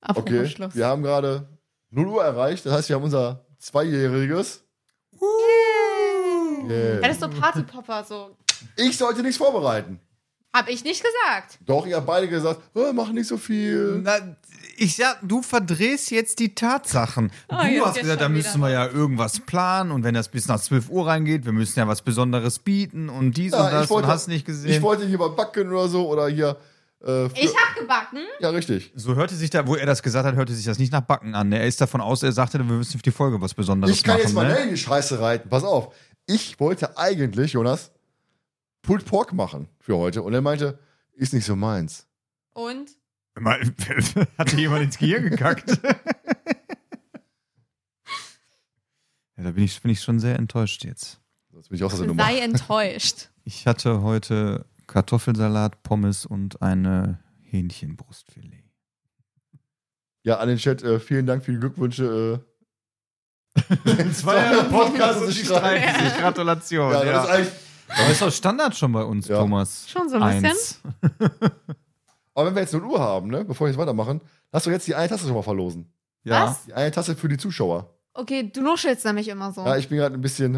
Apropos 0.00 0.30
Okay. 0.32 0.48
Schluss. 0.48 0.74
Wir 0.74 0.86
haben 0.86 1.02
gerade 1.02 1.46
0 1.90 2.06
Uhr 2.06 2.24
erreicht. 2.24 2.64
Das 2.66 2.72
heißt, 2.72 2.88
wir 2.88 2.96
haben 2.96 3.02
unser 3.04 3.44
Zweijähriges. 3.58 4.64
Yeah. 5.20 6.94
Ja, 6.94 7.00
das 7.00 7.12
ist 7.12 7.20
so 7.20 7.28
Partypopper, 7.28 8.04
so. 8.04 8.36
Ich 8.76 8.96
sollte 8.96 9.22
nichts 9.22 9.38
vorbereiten. 9.38 10.00
Hab 10.52 10.68
ich 10.68 10.82
nicht 10.84 11.02
gesagt. 11.02 11.58
Doch, 11.64 11.86
ihr 11.86 11.96
habt 11.96 12.06
beide 12.06 12.28
gesagt, 12.28 12.60
oh, 12.74 12.92
mach 12.92 13.10
nicht 13.12 13.28
so 13.28 13.36
viel. 13.36 14.00
Na, 14.02 14.14
ich 14.76 14.96
sag, 14.96 15.18
du 15.22 15.42
verdrehst 15.42 16.10
jetzt 16.10 16.38
die 16.40 16.54
Tatsachen. 16.54 17.30
Oh, 17.48 17.56
du 17.62 17.86
hast 17.86 18.00
gesagt, 18.00 18.20
da 18.20 18.28
müssen 18.28 18.54
wieder 18.60 18.68
wir 18.68 18.72
ja 18.72 18.86
irgendwas 18.88 19.38
planen 19.40 19.92
und 19.92 20.02
wenn 20.02 20.14
das 20.14 20.28
bis 20.28 20.48
nach 20.48 20.60
12 20.60 20.88
Uhr 20.90 21.06
reingeht, 21.06 21.44
wir 21.44 21.52
müssen 21.52 21.78
ja 21.78 21.86
was 21.86 22.02
Besonderes 22.02 22.58
bieten 22.58 23.08
und 23.08 23.36
dies 23.36 23.52
Ja, 23.52 23.64
und 23.66 23.72
das 23.72 23.84
ich 23.84 23.90
wollte- 23.90 24.08
und 24.08 24.12
hast 24.12 24.26
nicht 24.28 24.44
gesehen. 24.44 24.72
Ich 24.72 24.82
wollte 24.82 25.06
hier 25.06 25.18
mal 25.18 25.30
backen 25.30 25.68
oder 25.70 25.86
so 25.88 26.08
oder 26.08 26.26
hier. 26.28 26.56
Äh, 27.06 27.26
Ich 27.34 27.54
hab 27.54 27.76
gebacken. 27.78 28.18
ja, 28.40 28.50
richtig. 28.50 28.92
so 28.96 29.14
hörte 29.14 29.34
sich 29.36 29.50
da, 29.50 29.66
wo 29.66 29.76
er 29.76 29.86
das 29.86 30.02
gesagt 30.02 30.26
hat, 30.26 30.34
hörte 30.34 30.52
sich 30.52 30.64
das 30.66 30.78
nicht 30.78 30.92
nach 30.92 31.00
Backen 31.02 31.34
an. 31.34 31.50
Er 31.52 31.66
ist 31.66 31.80
davon 31.80 32.00
aus, 32.00 32.22
er 32.22 32.32
sagte, 32.32 32.58
wir 32.58 32.64
müssen 32.64 32.98
für 32.98 33.02
die 33.02 33.10
Folge 33.12 33.40
was 33.40 33.54
Besonderes 33.54 33.94
Ich 33.94 34.02
kann 34.02 34.14
machen. 34.16 34.22
jetzt 34.24 34.34
mal 34.34 34.48
ne? 34.48 34.56
in 34.64 34.70
die 34.70 34.76
Scheiße 34.76 35.20
reiten. 35.20 35.48
Pass 35.48 35.62
auf. 35.64 35.94
Ich 36.26 36.58
wollte 36.60 36.98
eigentlich, 36.98 37.52
Jonas, 37.54 37.90
Pulled 38.82 39.04
Pork 39.04 39.32
machen 39.32 39.68
für 39.78 39.96
heute. 39.96 40.22
Und 40.22 40.32
er 40.34 40.40
meinte, 40.40 40.78
ist 41.14 41.32
nicht 41.34 41.44
so 41.44 41.56
meins. 41.56 42.06
Und? 42.54 42.90
Mal- 43.38 43.60
Hatte 44.38 44.56
jemand 44.56 44.82
ins 44.84 44.98
Gehirn 44.98 45.28
gekackt? 45.30 45.70
ja, 49.36 49.44
da 49.44 49.50
bin 49.52 49.64
ich, 49.64 49.80
bin 49.82 49.90
ich 49.90 50.00
schon 50.02 50.18
sehr 50.20 50.36
enttäuscht 50.38 50.84
jetzt. 50.84 51.20
Sonst 51.52 51.68
bin 51.68 51.76
ich 51.76 51.84
auch 51.84 51.92
aus 51.92 51.98
der 51.98 52.06
Nummer. 52.08 52.22
Sei 52.24 52.38
enttäuscht. 52.40 53.28
Ich 53.44 53.66
hatte 53.66 54.02
heute 54.02 54.66
Kartoffelsalat, 54.86 55.82
Pommes 55.82 56.24
und 56.26 56.60
eine 56.62 57.18
Hähnchenbrustfilet. 57.40 58.62
Ja, 60.22 60.36
an 60.38 60.48
den 60.48 60.58
Chat, 60.58 60.82
äh, 60.84 61.00
vielen 61.00 61.24
Dank 61.26 61.42
für 61.42 61.50
die 61.52 61.58
Glückwünsche. 61.58 62.44
Das 63.84 64.22
ja 64.22 64.60
ein 64.60 64.68
Podcast 64.70 65.22
und 65.22 65.28
die 65.34 65.44
streiten 65.44 66.04
sich. 66.04 66.18
Gratulation. 66.18 66.92
Äh, 66.92 66.94
ja, 66.96 67.04
Ja, 67.06 67.12
das 67.12 67.24
ist 67.24 67.30
eigentlich. 67.30 67.52
Das 67.96 68.10
ist 68.10 68.22
doch 68.22 68.32
Standard 68.32 68.76
schon 68.76 68.92
bei 68.92 69.02
uns, 69.04 69.28
Ja. 69.28 69.38
Thomas. 69.38 69.88
Schon 69.88 70.08
so 70.08 70.16
ein 70.16 70.42
bisschen. 70.42 70.46
Eins. 70.46 70.80
Aber 72.34 72.46
wenn 72.46 72.54
wir 72.54 72.62
jetzt 72.62 72.72
0 72.72 72.84
Uhr 72.84 73.00
haben, 73.00 73.28
ne, 73.28 73.44
bevor 73.44 73.66
wir 73.66 73.72
jetzt 73.72 73.78
weitermachen, 73.78 74.20
lass 74.52 74.64
doch 74.64 74.70
jetzt 74.70 74.86
die 74.86 74.94
eine 74.94 75.08
Tasse 75.08 75.26
schon 75.26 75.34
mal 75.34 75.42
verlosen. 75.42 75.92
Ja. 76.24 76.46
Was? 76.46 76.64
Die 76.66 76.74
eine 76.74 76.90
Tasse 76.90 77.16
für 77.16 77.28
die 77.28 77.36
Zuschauer. 77.36 77.94
Okay, 78.14 78.50
du 78.52 78.60
nuschelst 78.62 79.04
nämlich 79.04 79.28
immer 79.28 79.52
so. 79.52 79.64
Ja, 79.64 79.76
ich 79.76 79.88
bin 79.88 79.98
gerade 79.98 80.14
ein 80.14 80.20
bisschen, 80.20 80.54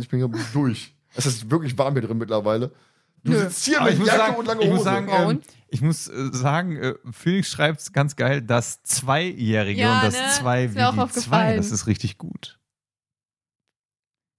ich 0.00 0.08
bin 0.08 0.20
gerade 0.20 0.38
durch. 0.52 0.94
Es 1.14 1.26
ist 1.26 1.50
wirklich 1.50 1.76
warm 1.76 1.94
hier 1.94 2.02
drin 2.02 2.18
mittlerweile. 2.18 2.70
Du 3.24 3.32
Nö. 3.32 3.38
sitzt 3.40 3.64
hier 3.64 3.78
Aber 3.80 3.86
mit 3.86 3.94
ich 3.94 3.98
muss 4.00 4.08
Jacke 4.08 4.20
sagen, 4.20 4.36
und 4.36 4.46
lange 4.46 4.60
ich 4.62 4.66
Hose. 4.68 4.74
muss 4.76 4.84
sagen, 4.84 5.08
ähm, 5.10 5.26
und? 5.28 5.44
ich 5.68 5.80
muss 5.82 6.08
äh, 6.08 6.30
sagen, 6.32 6.76
äh, 6.76 6.94
Felix 7.12 7.48
schreibt 7.50 7.80
es 7.80 7.92
ganz 7.92 8.16
geil, 8.16 8.40
das 8.40 8.82
Zweijährige 8.82 9.80
Ja, 9.82 9.96
und 9.98 10.04
das 10.06 10.14
ne? 10.14 10.20
Zwei 10.38 10.64
Ist 10.64 10.74
wie 10.74 10.78
mir 10.78 10.86
auch 10.88 10.92
die 10.92 10.96
Zwei. 10.96 11.02
aufgefallen. 11.04 11.56
Das 11.58 11.70
ist 11.70 11.86
richtig 11.86 12.16
gut. 12.16 12.58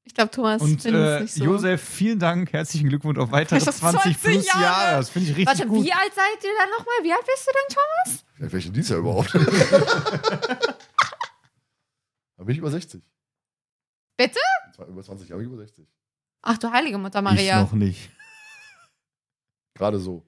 Ich 0.03 0.13
glaube, 0.15 0.31
Thomas 0.31 0.61
Und 0.61 0.85
äh, 0.85 1.15
es 1.17 1.21
nicht 1.21 1.33
so. 1.35 1.43
Josef, 1.45 1.81
vielen 1.81 2.19
Dank, 2.19 2.51
herzlichen 2.53 2.89
Glückwunsch 2.89 3.19
auf 3.19 3.31
weitere 3.31 3.57
Ich 3.59 3.67
hab 3.67 3.73
20 3.73 4.01
20 4.17 4.21
plus 4.21 4.45
Jahre. 4.47 4.61
Jahre. 4.63 4.97
Das 4.97 5.09
finde 5.09 5.29
ich 5.31 5.37
richtig 5.37 5.59
Warte, 5.59 5.67
gut. 5.67 5.85
wie 5.85 5.93
alt 5.93 6.13
seid 6.13 6.43
ihr 6.43 6.49
dann 6.59 6.69
nochmal? 6.71 6.95
Wie 7.03 7.11
alt 7.13 7.25
bist 7.25 7.47
du 7.47 7.51
denn, 7.53 7.75
Thomas? 7.75 8.25
Ja, 8.39 8.51
welchen 8.51 8.73
Dienst 8.73 8.89
ja 8.89 8.97
überhaupt? 8.97 9.33
da 12.37 12.43
bin 12.43 12.49
ich 12.53 12.57
über 12.57 12.71
60. 12.71 13.01
Bitte? 14.17 14.39
Zwar 14.75 14.87
Über 14.87 15.03
20 15.03 15.29
Jahre, 15.29 15.41
über 15.41 15.57
60. 15.57 15.87
Ach 16.43 16.57
du 16.57 16.71
heilige 16.71 16.97
Mutter 16.97 17.19
Ich 17.19 17.23
Maria. 17.23 17.61
noch 17.61 17.73
nicht. 17.73 18.09
Gerade 19.75 19.99
so. 19.99 20.25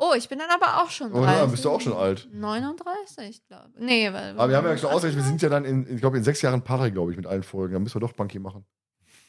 Oh, 0.00 0.12
ich 0.16 0.28
bin 0.28 0.38
dann 0.38 0.50
aber 0.50 0.80
auch 0.82 0.90
schon 0.90 1.12
Oh 1.12 1.20
30. 1.22 1.36
ja, 1.40 1.46
bist 1.46 1.64
du 1.64 1.70
auch 1.70 1.80
schon 1.80 1.92
alt. 1.92 2.28
39, 2.32 3.44
glaube 3.48 3.70
ich. 3.74 3.80
Nee, 3.84 4.12
weil. 4.12 4.30
Aber 4.38 4.48
wir 4.48 4.56
haben 4.56 4.66
ja 4.66 4.78
schon 4.78 4.90
ausgerechnet, 4.90 5.24
wir 5.24 5.28
sind 5.28 5.42
ja 5.42 5.48
dann 5.48 5.64
in, 5.64 5.92
ich 5.92 6.00
glaube, 6.00 6.16
in 6.18 6.22
sechs 6.24 6.40
Jahren 6.40 6.62
Paare, 6.62 6.92
glaube 6.92 7.10
ich, 7.10 7.16
mit 7.16 7.26
allen 7.26 7.42
Folgen. 7.42 7.74
Dann 7.74 7.82
müssen 7.82 7.96
wir 7.96 8.00
doch 8.00 8.12
Banki 8.12 8.38
machen. 8.38 8.64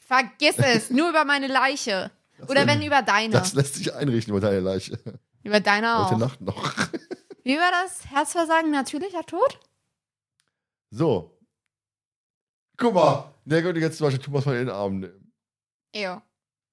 Vergiss 0.09 0.57
es, 0.57 0.89
nur 0.89 1.11
über 1.11 1.23
meine 1.23 1.45
Leiche. 1.45 2.09
Oder 2.47 2.65
wenn 2.65 2.81
über 2.81 3.03
deine. 3.03 3.31
Das 3.31 3.53
lässt 3.53 3.75
sich 3.75 3.93
einrichten 3.93 4.33
über 4.33 4.41
deine 4.41 4.59
Leiche. 4.59 4.97
Über 5.43 5.59
deine 5.59 6.03
Heute 6.03 6.15
auch. 6.15 6.17
Nacht 6.17 6.41
noch. 6.41 6.73
Wie 7.43 7.55
war 7.55 7.69
das? 7.83 8.07
Herzversagen 8.09 8.71
natürlicher 8.71 9.23
Tod? 9.23 9.59
So. 10.89 11.37
Guck 12.75 12.95
mal. 12.95 13.35
Der 13.45 13.61
könnte 13.61 13.79
jetzt 13.81 13.99
zum 13.99 14.07
Beispiel 14.07 14.23
Thomas 14.25 14.45
mal 14.47 14.53
in 14.53 14.65
den 14.65 14.75
Arm 14.75 14.99
nehmen. 14.99 15.31
Ew. 15.93 16.19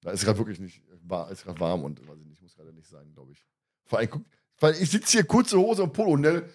Da 0.00 0.10
ist 0.12 0.24
gerade 0.24 0.39
wirklich 0.39 0.58
nicht, 0.58 0.82
war, 1.02 1.31
ist 1.31 1.44
gerade 1.44 1.60
warm 1.60 1.84
und 1.84 2.08
weiß 2.08 2.18
ich 2.18 2.26
nicht, 2.26 2.40
muss 2.40 2.56
gerade 2.56 2.73
nicht 2.73 2.89
sein, 2.89 3.12
glaube 3.12 3.32
ich. 3.32 3.47
Vor 3.84 3.98
allem, 3.98 4.08
guck, 4.08 4.24
weil 4.60 4.73
ich 4.81 4.90
sitze 4.90 5.12
hier 5.12 5.24
kurze 5.24 5.58
Hose 5.58 5.82
und 5.82 5.92
Polo, 5.92 6.16
ne? 6.16 6.48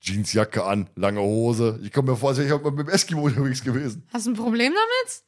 Jeansjacke 0.00 0.62
an, 0.62 0.88
lange 0.94 1.20
Hose. 1.20 1.80
Ich 1.82 1.92
komme 1.92 2.12
mir 2.12 2.16
vor, 2.16 2.28
als 2.28 2.38
wäre 2.38 2.54
ich 2.56 2.62
mit 2.62 2.78
dem 2.78 2.88
Eskimo 2.88 3.22
unterwegs 3.22 3.64
gewesen. 3.64 4.06
Hast 4.12 4.26
du 4.26 4.30
ein 4.30 4.36
Problem 4.36 4.72
damit? 4.72 5.27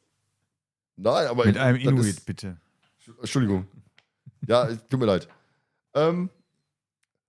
Nein, 0.95 1.27
aber. 1.27 1.45
Mit 1.45 1.57
einem 1.57 1.77
Inuit, 1.77 2.05
ist- 2.07 2.25
bitte. 2.25 2.57
Entschuldigung. 3.19 3.67
Ja, 4.47 4.67
tut 4.89 4.99
mir 4.99 5.05
leid. 5.05 5.27
Ähm, 5.93 6.29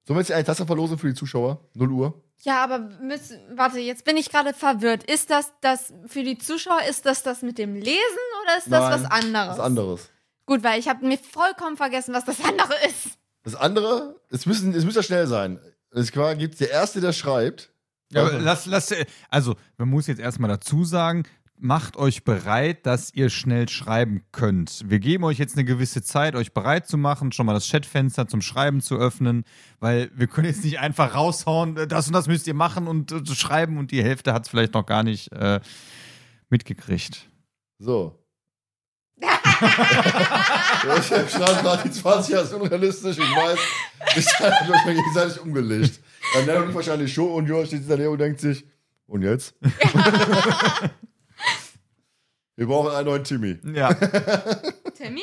sollen 0.06 0.16
wir 0.16 0.20
jetzt 0.22 0.32
eine 0.32 0.44
Tasse 0.44 0.66
verlosen 0.66 0.98
für 0.98 1.08
die 1.08 1.14
Zuschauer? 1.14 1.60
0 1.74 1.90
Uhr? 1.90 2.22
Ja, 2.42 2.64
aber 2.64 2.78
müssen, 2.78 3.38
warte, 3.54 3.78
jetzt 3.78 4.04
bin 4.04 4.16
ich 4.16 4.28
gerade 4.30 4.52
verwirrt. 4.52 5.04
Ist 5.04 5.30
das 5.30 5.52
das 5.60 5.92
für 6.06 6.24
die 6.24 6.38
Zuschauer, 6.38 6.80
ist 6.88 7.06
das 7.06 7.22
das 7.22 7.42
mit 7.42 7.56
dem 7.58 7.74
Lesen 7.74 7.98
oder 8.42 8.58
ist 8.58 8.66
das 8.70 8.80
Nein, 8.80 9.02
was 9.02 9.10
anderes? 9.10 9.48
Was 9.50 9.60
anderes. 9.60 10.10
Gut, 10.46 10.64
weil 10.64 10.80
ich 10.80 10.88
habe 10.88 11.06
mir 11.06 11.18
vollkommen 11.18 11.76
vergessen, 11.76 12.14
was 12.14 12.24
das 12.24 12.44
andere 12.44 12.74
ist. 12.88 13.16
Das 13.44 13.54
andere, 13.54 14.20
es, 14.30 14.46
müssen, 14.46 14.74
es 14.74 14.84
muss 14.84 14.96
ja 14.96 15.02
schnell 15.02 15.26
sein. 15.26 15.60
Es 15.90 16.10
gibt 16.10 16.60
der 16.60 16.70
Erste, 16.70 17.00
der 17.00 17.12
schreibt. 17.12 17.70
Ja, 18.10 18.22
aber 18.22 18.38
lass, 18.40 18.66
lass, 18.66 18.92
also, 19.30 19.54
man 19.78 19.88
muss 19.88 20.06
jetzt 20.06 20.20
erstmal 20.20 20.48
dazu 20.50 20.84
sagen, 20.84 21.24
macht 21.58 21.96
euch 21.96 22.24
bereit, 22.24 22.86
dass 22.86 23.14
ihr 23.14 23.30
schnell 23.30 23.68
schreiben 23.68 24.24
könnt. 24.32 24.82
Wir 24.86 24.98
geben 24.98 25.24
euch 25.24 25.38
jetzt 25.38 25.56
eine 25.56 25.64
gewisse 25.64 26.02
Zeit, 26.02 26.34
euch 26.34 26.52
bereit 26.52 26.88
zu 26.88 26.98
machen, 26.98 27.32
schon 27.32 27.46
mal 27.46 27.54
das 27.54 27.68
Chatfenster 27.68 28.26
zum 28.26 28.40
Schreiben 28.40 28.80
zu 28.80 28.96
öffnen, 28.96 29.44
weil 29.78 30.10
wir 30.14 30.26
können 30.26 30.48
jetzt 30.48 30.64
nicht 30.64 30.80
einfach 30.80 31.14
raushauen, 31.14 31.76
äh, 31.76 31.86
das 31.86 32.08
und 32.08 32.14
das 32.14 32.26
müsst 32.26 32.46
ihr 32.46 32.54
machen 32.54 32.88
und 32.88 33.12
äh, 33.12 33.34
schreiben 33.34 33.78
und 33.78 33.92
die 33.92 34.02
Hälfte 34.02 34.32
hat 34.32 34.44
es 34.44 34.48
vielleicht 34.48 34.74
noch 34.74 34.86
gar 34.86 35.02
nicht 35.02 35.32
äh, 35.32 35.60
mitgekriegt. 36.50 37.28
So. 37.78 38.18
ich 39.22 39.28
schreibe 41.06 41.26
gerade 41.62 41.82
die 41.84 41.92
20 41.92 42.32
Jahre 42.32 42.44
ist 42.44 42.54
unrealistisch, 42.54 43.18
ich 43.18 43.36
weiß. 43.36 43.58
Ich 44.16 44.26
habe 44.40 44.72
euch 44.72 44.84
gegenseitig 44.84 45.40
umgelegt. 45.40 46.00
Dann 46.34 46.46
nennt 46.46 46.70
ich 46.70 46.74
wahrscheinlich 46.74 47.12
schon 47.12 47.30
und 47.30 47.46
Joa 47.46 47.64
steht 47.66 47.88
daneben 47.88 48.12
und 48.12 48.18
denkt 48.18 48.40
sich, 48.40 48.64
und 49.06 49.22
jetzt? 49.22 49.54
Wir 52.62 52.68
brauchen 52.68 52.92
einen 52.92 53.06
neuen 53.06 53.24
Timmy. 53.24 53.58
Ja. 53.74 53.92
Timmy? 54.94 55.20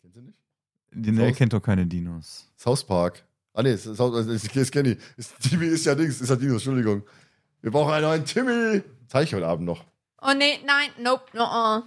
Kennst 0.00 0.16
du 0.16 0.22
nicht? 0.22 0.38
Die 0.90 1.12
Nell 1.12 1.34
kennt 1.34 1.52
doch 1.52 1.60
keine 1.60 1.84
Dinos. 1.84 2.50
South 2.56 2.82
Park. 2.82 3.22
Ah, 3.52 3.62
nee, 3.62 3.76
South, 3.76 4.26
das, 4.26 4.42
das 4.54 4.70
kenne 4.70 4.92
ich. 4.92 4.98
Ist- 5.18 5.34
Timmy 5.38 5.66
ist 5.66 5.84
ja 5.84 5.94
Dings, 5.94 6.18
ist 6.18 6.30
ja 6.30 6.36
Dinos, 6.36 6.54
Entschuldigung. 6.66 7.02
Wir 7.60 7.70
brauchen 7.70 7.92
einen 7.92 8.04
neuen 8.06 8.24
Timmy. 8.24 8.82
Zeige 9.06 9.24
ich 9.26 9.34
heute 9.34 9.46
Abend 9.46 9.66
noch. 9.66 9.84
Oh 10.22 10.32
nee, 10.34 10.58
nein, 10.64 10.88
nope, 10.98 11.24
no, 11.34 11.44
uh. 11.44 11.82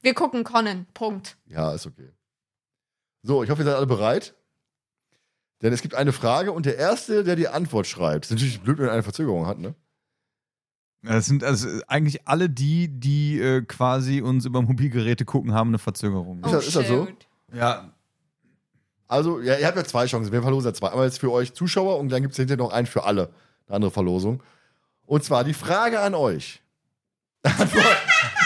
Wir 0.00 0.14
gucken 0.14 0.42
Conan. 0.42 0.86
Punkt. 0.92 1.36
Ja, 1.46 1.72
ist 1.72 1.86
okay. 1.86 2.10
So, 3.22 3.44
ich 3.44 3.50
hoffe, 3.50 3.62
ihr 3.62 3.66
seid 3.66 3.76
alle 3.76 3.86
bereit. 3.86 4.34
Denn 5.62 5.72
es 5.72 5.82
gibt 5.82 5.94
eine 5.94 6.12
Frage 6.12 6.50
und 6.50 6.66
der 6.66 6.78
Erste, 6.78 7.22
der 7.22 7.36
die 7.36 7.46
Antwort 7.46 7.86
schreibt, 7.86 8.24
ist 8.24 8.32
natürlich 8.32 8.60
blöd, 8.60 8.78
wenn 8.78 8.86
er 8.86 8.92
eine 8.94 9.04
Verzögerung 9.04 9.46
hat, 9.46 9.60
ne? 9.60 9.76
Das 11.02 11.26
sind 11.26 11.42
also 11.42 11.68
eigentlich 11.88 12.26
alle 12.28 12.48
die, 12.48 12.88
die 12.88 13.40
äh, 13.40 13.62
quasi 13.62 14.20
uns 14.22 14.44
über 14.44 14.62
Mobilgeräte 14.62 15.24
gucken, 15.24 15.52
haben 15.52 15.70
eine 15.70 15.78
Verzögerung. 15.78 16.42
Ist 16.44 16.52
das- 16.54 16.66
ist 16.68 16.76
das 16.76 16.86
so? 16.88 17.06
shoot. 17.06 17.26
Ja, 17.52 17.92
Also, 19.08 19.40
ja, 19.40 19.58
ihr 19.58 19.66
habt 19.66 19.76
ja 19.76 19.84
zwei 19.84 20.06
Chancen. 20.06 20.32
Wir 20.32 20.40
verlosen 20.40 20.68
ja 20.70 20.74
zwei. 20.74 20.88
Einmal 20.90 21.04
jetzt 21.06 21.18
für 21.20 21.30
euch 21.30 21.52
Zuschauer 21.52 21.98
und 21.98 22.08
dann 22.08 22.22
gibt 22.22 22.32
es 22.32 22.38
hinterher 22.38 22.64
noch 22.64 22.72
einen 22.72 22.86
für 22.86 23.04
alle. 23.04 23.30
Eine 23.66 23.76
andere 23.76 23.90
Verlosung. 23.90 24.42
Und 25.04 25.22
zwar 25.22 25.44
die 25.44 25.52
Frage 25.52 26.00
an 26.00 26.14
euch. 26.14 26.62
Antwort, 27.42 27.96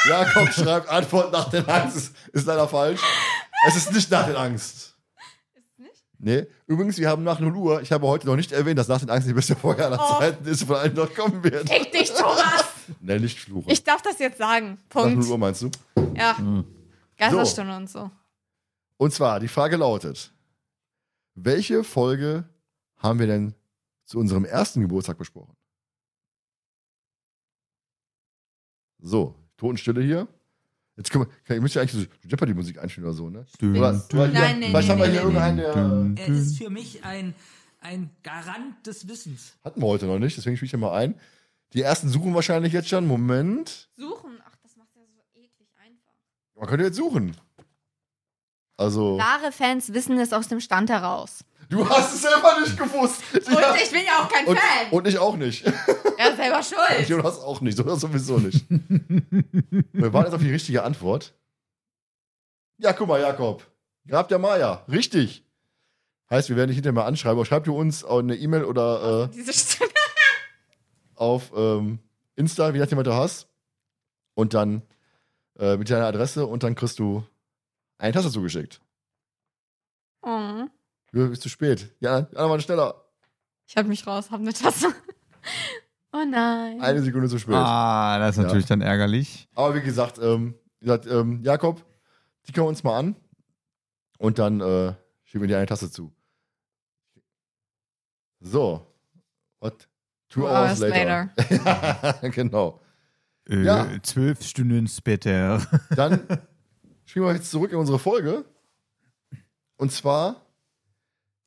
Jakob 0.08 0.48
schreibt, 0.52 0.88
Antwort 0.88 1.32
nach 1.32 1.50
den 1.50 1.68
Angst 1.68 1.96
ist, 1.96 2.16
ist 2.32 2.46
leider 2.46 2.66
falsch. 2.66 3.00
Es 3.68 3.76
ist 3.76 3.92
nicht 3.92 4.10
nach 4.10 4.26
den 4.26 4.34
Angst. 4.36 4.95
Nicht? 6.18 6.48
Nee, 6.48 6.54
übrigens, 6.66 6.96
wir 6.98 7.08
haben 7.10 7.24
nach 7.24 7.40
0 7.40 7.54
Uhr, 7.56 7.82
ich 7.82 7.92
habe 7.92 8.06
heute 8.06 8.26
noch 8.26 8.36
nicht 8.36 8.52
erwähnt, 8.52 8.78
dass 8.78 8.88
nach 8.88 9.00
den 9.00 9.10
Angst 9.10 9.28
die 9.28 9.34
beste 9.34 9.54
Feuer 9.54 9.78
aller 9.86 9.98
Oh. 10.00 10.18
Zeiten 10.18 10.46
ist, 10.46 10.64
von 10.64 10.76
allen 10.76 10.94
noch 10.94 11.12
kommen 11.14 11.42
wird. 11.44 11.68
Fick 11.68 11.92
dich, 11.92 12.10
Thomas! 12.12 12.64
Nee, 13.00 13.18
nicht 13.18 13.40
fluchen. 13.40 13.68
Ich 13.68 13.82
darf 13.82 14.00
das 14.00 14.18
jetzt 14.20 14.38
sagen. 14.38 14.78
nach 14.94 15.04
0 15.04 15.12
Punkt. 15.14 15.28
Uhr 15.28 15.38
meinst 15.38 15.62
du? 15.62 15.70
Ja. 16.14 16.36
Geisterstunde 17.18 17.76
und 17.76 17.90
so. 17.90 18.10
Und 18.96 19.12
zwar, 19.12 19.40
die 19.40 19.48
Frage 19.48 19.76
lautet: 19.76 20.32
Welche 21.34 21.82
Folge 21.82 22.44
haben 22.98 23.18
wir 23.18 23.26
denn 23.26 23.54
zu 24.04 24.18
unserem 24.20 24.44
ersten 24.44 24.80
Geburtstag 24.82 25.18
besprochen? 25.18 25.56
So, 28.98 29.34
Totenstille 29.56 30.00
hier. 30.02 30.28
Jetzt 30.96 31.10
können 31.10 31.26
wir, 31.26 31.30
kann, 31.44 31.56
ich 31.56 31.62
müsste 31.62 31.78
ja 31.78 31.82
eigentlich 31.82 32.08
so 32.22 32.28
Jeopardy-Musik 32.28 32.78
einspielen 32.82 33.06
oder 33.08 33.16
so, 33.16 33.28
ne? 33.28 33.44
Dün, 33.60 33.76
Oder, 33.76 33.92
dün, 33.92 34.18
oder 34.18 34.28
Nein, 34.28 34.62
haben 34.62 34.72
wir 34.72 34.72
nee, 34.72 35.02
hier 35.02 35.08
nee, 35.10 35.16
irgendeinen, 35.18 35.56
der. 35.58 35.74
dün, 35.74 36.16
Er 36.16 36.26
ist 36.28 36.56
für 36.56 36.70
mich 36.70 37.04
ein, 37.04 37.34
ein 37.80 38.10
Garant 38.22 38.86
des 38.86 39.06
Wissens. 39.06 39.54
Hatten 39.62 39.80
wir 39.82 39.86
heute 39.86 40.06
noch 40.06 40.18
nicht, 40.18 40.36
deswegen 40.36 40.56
spiele 40.56 40.66
ich 40.66 40.70
den 40.70 40.80
mal 40.80 40.94
ein. 40.96 41.14
Die 41.74 41.82
ersten 41.82 42.08
suchen 42.08 42.34
wahrscheinlich 42.34 42.72
jetzt 42.72 42.88
schon. 42.88 43.06
Moment. 43.06 43.90
Suchen. 43.96 44.40
Ach, 44.46 44.56
das 44.62 44.76
macht 44.76 44.88
ja 44.94 45.02
so 45.04 45.20
eklig 45.34 45.68
einfach. 45.84 46.12
Man 46.54 46.66
könnte 46.68 46.84
jetzt 46.86 46.96
suchen. 46.96 47.36
Also. 48.78 49.18
Wahre 49.18 49.52
Fans 49.52 49.92
wissen 49.92 50.18
es 50.18 50.32
aus 50.32 50.48
dem 50.48 50.60
Stand 50.60 50.88
heraus. 50.90 51.44
Du 51.68 51.88
hast 51.88 52.14
es 52.14 52.22
selber 52.22 52.60
nicht 52.60 52.76
gewusst. 52.76 53.22
Und 53.34 53.52
Ja. 53.52 53.74
ich 53.74 53.90
bin 53.90 54.02
ja 54.04 54.22
auch 54.22 54.28
kein 54.28 54.46
Und, 54.46 54.58
Fan. 54.58 54.90
und 54.90 55.06
ich 55.08 55.18
auch 55.18 55.36
nicht. 55.36 55.64
er 55.64 56.30
ist 56.30 56.36
selber 56.36 56.62
schuld. 56.62 57.08
Jonas 57.08 57.38
auch 57.40 57.60
nicht, 57.60 57.78
oder 57.80 57.96
sowieso 57.96 58.38
nicht. 58.38 58.64
Wir 58.70 60.12
warten 60.12 60.26
jetzt 60.26 60.34
auf 60.34 60.40
die 60.42 60.52
richtige 60.52 60.82
Antwort. 60.84 61.34
Ja, 62.78 62.92
guck 62.92 63.08
mal, 63.08 63.20
Jakob. 63.20 63.66
Grab 64.06 64.28
der 64.28 64.38
Maya. 64.38 64.84
Richtig. 64.88 65.44
Heißt, 66.30 66.48
wir 66.48 66.56
werden 66.56 66.68
dich 66.68 66.76
hinterher 66.76 66.92
mal 66.94 67.06
anschreiben. 67.06 67.38
Aber 67.38 67.46
schreib 67.46 67.64
du 67.64 67.76
uns 67.76 68.04
eine 68.04 68.34
E-Mail 68.36 68.64
oder 68.64 69.24
äh, 69.24 69.28
Diese 69.34 69.52
Stimme. 69.52 69.90
auf 71.14 71.52
ähm, 71.56 71.98
Insta, 72.34 72.74
wie 72.74 72.78
nachdem 72.78 72.98
was 72.98 73.04
du 73.04 73.14
hast. 73.14 73.48
Und 74.34 74.52
dann 74.54 74.82
äh, 75.58 75.76
mit 75.76 75.88
deiner 75.88 76.06
Adresse 76.06 76.46
und 76.46 76.62
dann 76.62 76.74
kriegst 76.74 76.98
du 76.98 77.24
eine 77.98 78.12
Tasse 78.12 78.30
zugeschickt. 78.30 78.80
Oh. 80.22 80.66
Du 81.16 81.30
bist 81.30 81.40
zu 81.42 81.48
spät. 81.48 81.94
Ja, 82.00 82.20
die 82.22 82.36
anderen 82.36 82.50
waren 82.50 82.60
schneller. 82.60 83.02
Ich 83.66 83.76
hab 83.76 83.86
mich 83.86 84.06
raus, 84.06 84.30
hab 84.30 84.40
eine 84.40 84.52
Tasse. 84.52 84.88
Oh 86.12 86.24
nein. 86.26 86.80
Eine 86.80 87.02
Sekunde 87.02 87.28
zu 87.28 87.38
spät. 87.38 87.54
Ah, 87.56 88.18
das 88.18 88.30
ist 88.30 88.36
Ja. 88.38 88.42
natürlich 88.44 88.64
dann 88.64 88.80
ärgerlich. 88.80 89.48
Aber 89.54 89.74
wie 89.74 89.82
gesagt, 89.82 90.18
ähm, 90.18 90.54
wie 90.80 90.86
gesagt 90.86 91.04
ähm, 91.06 91.42
Jakob, 91.42 91.84
die 92.46 92.52
können 92.52 92.64
wir 92.64 92.70
uns 92.70 92.82
mal 92.84 92.98
an. 92.98 93.16
Und 94.18 94.38
dann 94.38 94.60
äh, 94.62 94.94
schieben 95.24 95.42
wir 95.42 95.48
dir 95.48 95.58
eine 95.58 95.66
Tasse 95.66 95.90
zu. 95.90 96.14
So. 98.40 98.86
What? 99.60 99.88
Two 100.30 100.40
Two 100.40 100.46
hours, 100.48 100.80
hours 100.80 100.90
later. 100.90 101.30
ja, 101.50 102.12
genau. 102.30 102.80
Äh, 103.48 103.62
Ja. 103.62 103.86
Zwölf 104.02 104.42
Stunden 104.42 104.86
später. 104.88 105.66
Dann 105.94 106.26
spielen 107.04 107.26
wir 107.26 107.34
jetzt 107.34 107.50
zurück 107.50 107.72
in 107.72 107.78
unsere 107.78 107.98
Folge. 107.98 108.46
Und 109.76 109.92
zwar, 109.92 110.45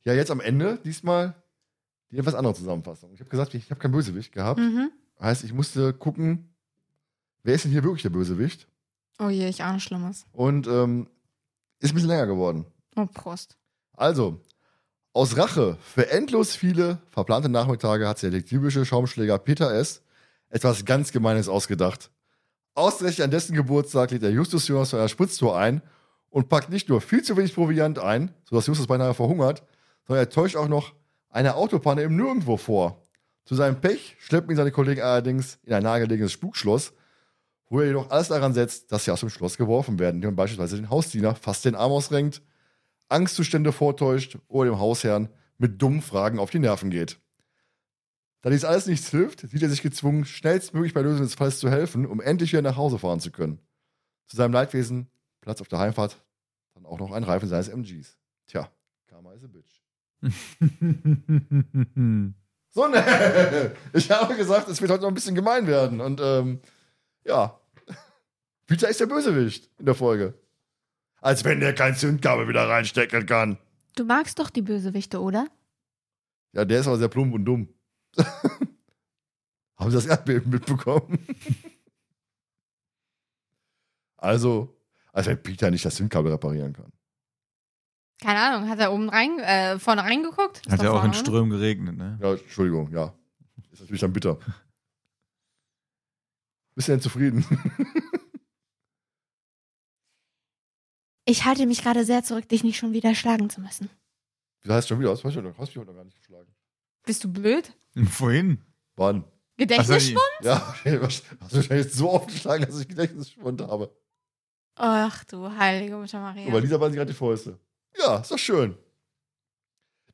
ja, 0.04 0.14
jetzt 0.14 0.30
am 0.30 0.40
Ende, 0.40 0.78
diesmal 0.84 1.34
die 2.10 2.18
etwas 2.18 2.34
andere 2.34 2.54
Zusammenfassung. 2.54 3.12
Ich 3.12 3.20
habe 3.20 3.30
gesagt, 3.30 3.54
ich 3.54 3.70
habe 3.70 3.80
keinen 3.80 3.92
Bösewicht 3.92 4.32
gehabt. 4.32 4.60
Mhm. 4.60 4.90
Heißt, 5.20 5.44
ich 5.44 5.52
musste 5.52 5.92
gucken, 5.92 6.54
wer 7.42 7.54
ist 7.54 7.64
denn 7.64 7.70
hier 7.72 7.84
wirklich 7.84 8.02
der 8.02 8.10
Bösewicht? 8.10 8.66
Oh 9.18 9.28
je, 9.28 9.48
ich 9.48 9.62
ahne 9.62 9.80
Schlimmes. 9.80 10.24
Und 10.32 10.66
ähm, 10.66 11.08
ist 11.78 11.92
ein 11.92 11.94
bisschen 11.94 12.08
länger 12.08 12.26
geworden. 12.26 12.64
Oh, 12.96 13.06
Prost. 13.06 13.56
Also, 13.92 14.40
aus 15.12 15.36
Rache 15.36 15.76
für 15.82 16.10
endlos 16.10 16.56
viele 16.56 16.98
verplante 17.10 17.48
Nachmittage 17.48 18.08
hat 18.08 18.22
der 18.22 18.30
detektivische 18.30 18.86
Schaumschläger 18.86 19.38
Peter 19.38 19.72
S. 19.74 20.02
etwas 20.48 20.84
ganz 20.84 21.12
Gemeines 21.12 21.48
ausgedacht. 21.48 22.10
Ausgerechnet 22.74 23.24
an 23.24 23.30
dessen 23.30 23.54
Geburtstag 23.54 24.10
lädt 24.10 24.22
er 24.22 24.30
Justus 24.30 24.68
Jonas 24.68 24.90
zu 24.90 24.96
einer 24.96 25.08
Spritztour 25.08 25.58
ein 25.58 25.82
und 26.30 26.48
packt 26.48 26.70
nicht 26.70 26.88
nur 26.88 27.00
viel 27.00 27.22
zu 27.22 27.36
wenig 27.36 27.54
Proviant 27.54 27.98
ein, 27.98 28.32
sodass 28.44 28.66
Justus 28.66 28.86
beinahe 28.86 29.12
verhungert, 29.14 29.64
sondern 30.10 30.26
er 30.26 30.30
täuscht 30.30 30.56
auch 30.56 30.66
noch 30.66 30.92
eine 31.28 31.54
Autopanne 31.54 32.02
im 32.02 32.16
Nirgendwo 32.16 32.56
vor. 32.56 33.00
Zu 33.44 33.54
seinem 33.54 33.80
Pech 33.80 34.16
schleppen 34.18 34.50
ihn 34.50 34.56
seine 34.56 34.72
Kollegen 34.72 35.02
allerdings 35.02 35.60
in 35.62 35.72
ein 35.72 35.84
nahegelegenes 35.84 36.32
Spukschloss, 36.32 36.92
wo 37.68 37.78
er 37.78 37.86
jedoch 37.86 38.10
alles 38.10 38.26
daran 38.26 38.52
setzt, 38.52 38.90
dass 38.90 39.04
sie 39.04 39.12
aus 39.12 39.20
dem 39.20 39.30
Schloss 39.30 39.56
geworfen 39.56 40.00
werden, 40.00 40.16
indem 40.16 40.34
beispielsweise 40.34 40.74
den 40.74 40.90
Hausdiener 40.90 41.36
fast 41.36 41.64
den 41.64 41.76
Arm 41.76 41.92
ausrenkt, 41.92 42.42
Angstzustände 43.08 43.70
vortäuscht 43.70 44.36
oder 44.48 44.70
dem 44.70 44.80
Hausherrn 44.80 45.28
mit 45.58 45.80
dummen 45.80 46.02
Fragen 46.02 46.40
auf 46.40 46.50
die 46.50 46.58
Nerven 46.58 46.90
geht. 46.90 47.20
Da 48.40 48.50
dies 48.50 48.64
alles 48.64 48.86
nichts 48.86 49.10
hilft, 49.10 49.48
sieht 49.48 49.62
er 49.62 49.70
sich 49.70 49.80
gezwungen, 49.80 50.24
schnellstmöglich 50.24 50.92
bei 50.92 51.02
Lösung 51.02 51.22
des 51.22 51.36
Falls 51.36 51.60
zu 51.60 51.70
helfen, 51.70 52.04
um 52.04 52.20
endlich 52.20 52.50
wieder 52.50 52.62
nach 52.62 52.76
Hause 52.76 52.98
fahren 52.98 53.20
zu 53.20 53.30
können. 53.30 53.60
Zu 54.26 54.36
seinem 54.36 54.54
Leidwesen 54.54 55.08
Platz 55.40 55.60
auf 55.60 55.68
der 55.68 55.78
Heimfahrt 55.78 56.20
dann 56.74 56.84
auch 56.84 56.98
noch 56.98 57.12
ein 57.12 57.22
Reifen 57.22 57.48
seines 57.48 57.68
MGs. 57.68 58.18
Tja, 58.48 58.72
Karma 59.06 59.34
is 59.34 59.44
a 59.44 59.46
bitch. 59.46 59.79
So, 62.72 62.86
ne. 62.86 63.74
Ich 63.92 64.10
habe 64.10 64.36
gesagt, 64.36 64.68
es 64.68 64.80
wird 64.80 64.90
heute 64.90 65.02
noch 65.02 65.08
ein 65.08 65.14
bisschen 65.14 65.34
gemein 65.34 65.66
werden. 65.66 66.00
Und 66.00 66.20
ähm, 66.22 66.60
ja, 67.24 67.58
Peter 68.66 68.88
ist 68.88 69.00
der 69.00 69.06
Bösewicht 69.06 69.68
in 69.78 69.86
der 69.86 69.94
Folge. 69.94 70.34
Als 71.20 71.44
wenn 71.44 71.60
der 71.60 71.74
kein 71.74 71.96
Zündkabel 71.96 72.48
wieder 72.48 72.68
reinstecken 72.68 73.26
kann. 73.26 73.58
Du 73.96 74.04
magst 74.04 74.38
doch 74.38 74.50
die 74.50 74.62
Bösewichte, 74.62 75.20
oder? 75.20 75.48
Ja, 76.52 76.64
der 76.64 76.80
ist 76.80 76.86
aber 76.86 76.98
sehr 76.98 77.08
plump 77.08 77.34
und 77.34 77.44
dumm. 77.44 77.68
Haben 79.76 79.90
Sie 79.90 79.96
das 79.96 80.06
Erdbeben 80.06 80.50
mitbekommen? 80.50 81.18
also, 84.16 84.76
als 85.12 85.26
wenn 85.26 85.42
Peter 85.42 85.70
nicht 85.70 85.84
das 85.84 85.96
Zündkabel 85.96 86.32
reparieren 86.32 86.72
kann. 86.72 86.92
Keine 88.20 88.38
Ahnung, 88.40 88.68
hat 88.68 88.78
er 88.78 88.92
oben 88.92 89.08
rein, 89.08 89.38
äh, 89.38 89.78
vorne 89.78 90.02
reingeguckt? 90.02 90.66
Ist 90.66 90.72
Hat 90.72 90.82
ja 90.82 90.90
auch 90.90 90.96
in 90.96 91.00
vorne, 91.00 91.14
oder? 91.14 91.18
Strömen 91.18 91.50
geregnet, 91.50 91.96
ne? 91.96 92.18
Ja, 92.20 92.32
Entschuldigung, 92.32 92.90
ja. 92.92 93.14
Ist 93.72 93.80
natürlich 93.80 94.00
dann 94.00 94.12
bitter. 94.12 94.38
Bist 96.74 96.88
du 96.88 96.92
denn 96.92 97.00
zufrieden? 97.00 97.44
Ich 101.30 101.44
halte 101.44 101.64
mich 101.66 101.82
gerade 101.82 102.04
sehr 102.04 102.24
zurück, 102.24 102.48
dich 102.48 102.64
nicht 102.64 102.76
schon 102.76 102.92
wieder 102.92 103.14
schlagen 103.14 103.48
zu 103.50 103.60
müssen. 103.60 103.88
Wie 104.62 104.72
heißt 104.72 104.88
schon 104.88 104.98
wieder? 104.98 105.10
Hast 105.10 105.22
du 105.22 105.28
hast 105.28 105.34
mich 105.36 105.76
heute 105.76 105.86
noch 105.86 105.94
gar 105.94 106.04
nicht 106.04 106.16
geschlagen. 106.16 106.52
Bist 107.04 107.22
du 107.22 107.32
blöd? 107.32 107.72
Vorhin. 108.08 108.58
Wann? 108.96 109.24
Gedächtnisschwund? 109.56 110.18
Ja, 110.42 110.74
hast 111.00 111.22
du 111.52 111.56
wahrscheinlich 111.56 111.92
so 111.92 112.10
aufgeschlagen, 112.10 112.66
dass 112.66 112.80
ich 112.80 112.88
Gedächtnisschwund 112.88 113.60
habe. 113.62 113.94
Ach 114.74 115.22
du 115.24 115.48
heilige 115.48 115.96
Mutter 115.96 116.18
Aber 116.18 116.34
Maria. 116.34 116.58
Lisa 116.58 116.80
war 116.80 116.88
sich 116.88 116.96
gerade 116.96 117.12
die 117.12 117.16
Fäuste. 117.16 117.60
Ja, 117.98 118.18
ist 118.18 118.30
doch 118.30 118.38
schön. 118.38 118.76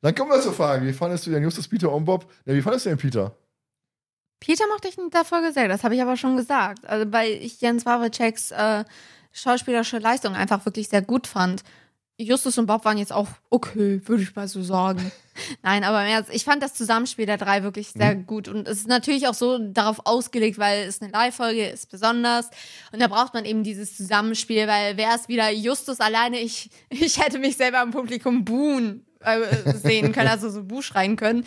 Dann 0.01 0.13
kommen 0.13 0.31
wir 0.31 0.41
zur 0.41 0.53
Frage, 0.53 0.85
wie 0.85 0.93
fandest 0.93 1.25
du 1.25 1.31
denn 1.31 1.43
Justus, 1.43 1.67
Peter 1.67 1.91
und 1.91 2.05
Bob? 2.05 2.31
Ja, 2.45 2.53
wie 2.53 2.61
fandest 2.61 2.85
du 2.85 2.89
den 2.89 2.97
Peter? 2.97 3.35
Peter 4.39 4.65
mochte 4.67 4.87
ich 4.87 4.97
in 4.97 5.09
der 5.09 5.25
Folge 5.25 5.51
sehr, 5.51 5.67
das 5.67 5.83
habe 5.83 5.95
ich 5.95 6.01
aber 6.01 6.15
schon 6.15 6.37
gesagt. 6.37 6.85
Also 6.85 7.11
weil 7.11 7.31
ich 7.31 7.59
Jens 7.59 7.85
Wawritscheks 7.85 8.51
äh, 8.51 8.85
schauspielerische 9.31 9.97
Leistung 9.97 10.35
einfach 10.35 10.65
wirklich 10.65 10.89
sehr 10.89 11.01
gut 11.01 11.27
fand. 11.27 11.63
Justus 12.19 12.57
und 12.57 12.65
Bob 12.65 12.83
waren 12.83 12.97
jetzt 12.97 13.13
auch 13.13 13.27
okay, 13.51 14.01
würde 14.05 14.23
ich 14.23 14.35
mal 14.35 14.47
so 14.47 14.63
sagen. 14.63 15.11
Nein, 15.61 15.83
aber 15.83 16.01
im 16.01 16.09
Ernst, 16.09 16.33
ich 16.33 16.43
fand 16.43 16.63
das 16.63 16.73
Zusammenspiel 16.73 17.27
der 17.27 17.37
drei 17.37 17.61
wirklich 17.61 17.89
sehr 17.89 18.15
gut. 18.15 18.47
Und 18.47 18.67
es 18.67 18.79
ist 18.79 18.87
natürlich 18.87 19.27
auch 19.27 19.35
so 19.35 19.59
darauf 19.59 20.01
ausgelegt, 20.05 20.57
weil 20.57 20.87
es 20.87 20.99
eine 20.99 21.11
Live-Folge 21.11 21.67
ist, 21.67 21.91
besonders. 21.91 22.49
Und 22.91 23.01
da 23.01 23.07
braucht 23.07 23.35
man 23.35 23.45
eben 23.45 23.63
dieses 23.63 23.95
Zusammenspiel, 23.95 24.67
weil 24.67 24.97
wäre 24.97 25.15
es 25.15 25.27
wieder 25.27 25.51
Justus 25.51 25.99
alleine, 25.99 26.39
ich, 26.39 26.71
ich 26.89 27.23
hätte 27.23 27.37
mich 27.37 27.55
selber 27.55 27.83
im 27.83 27.91
Publikum 27.91 28.43
buhen 28.43 29.05
äh, 29.19 29.73
sehen 29.73 30.11
können, 30.11 30.29
also 30.29 30.49
so 30.49 30.63
Buh 30.63 30.81
schreien 30.81 31.17
können. 31.17 31.45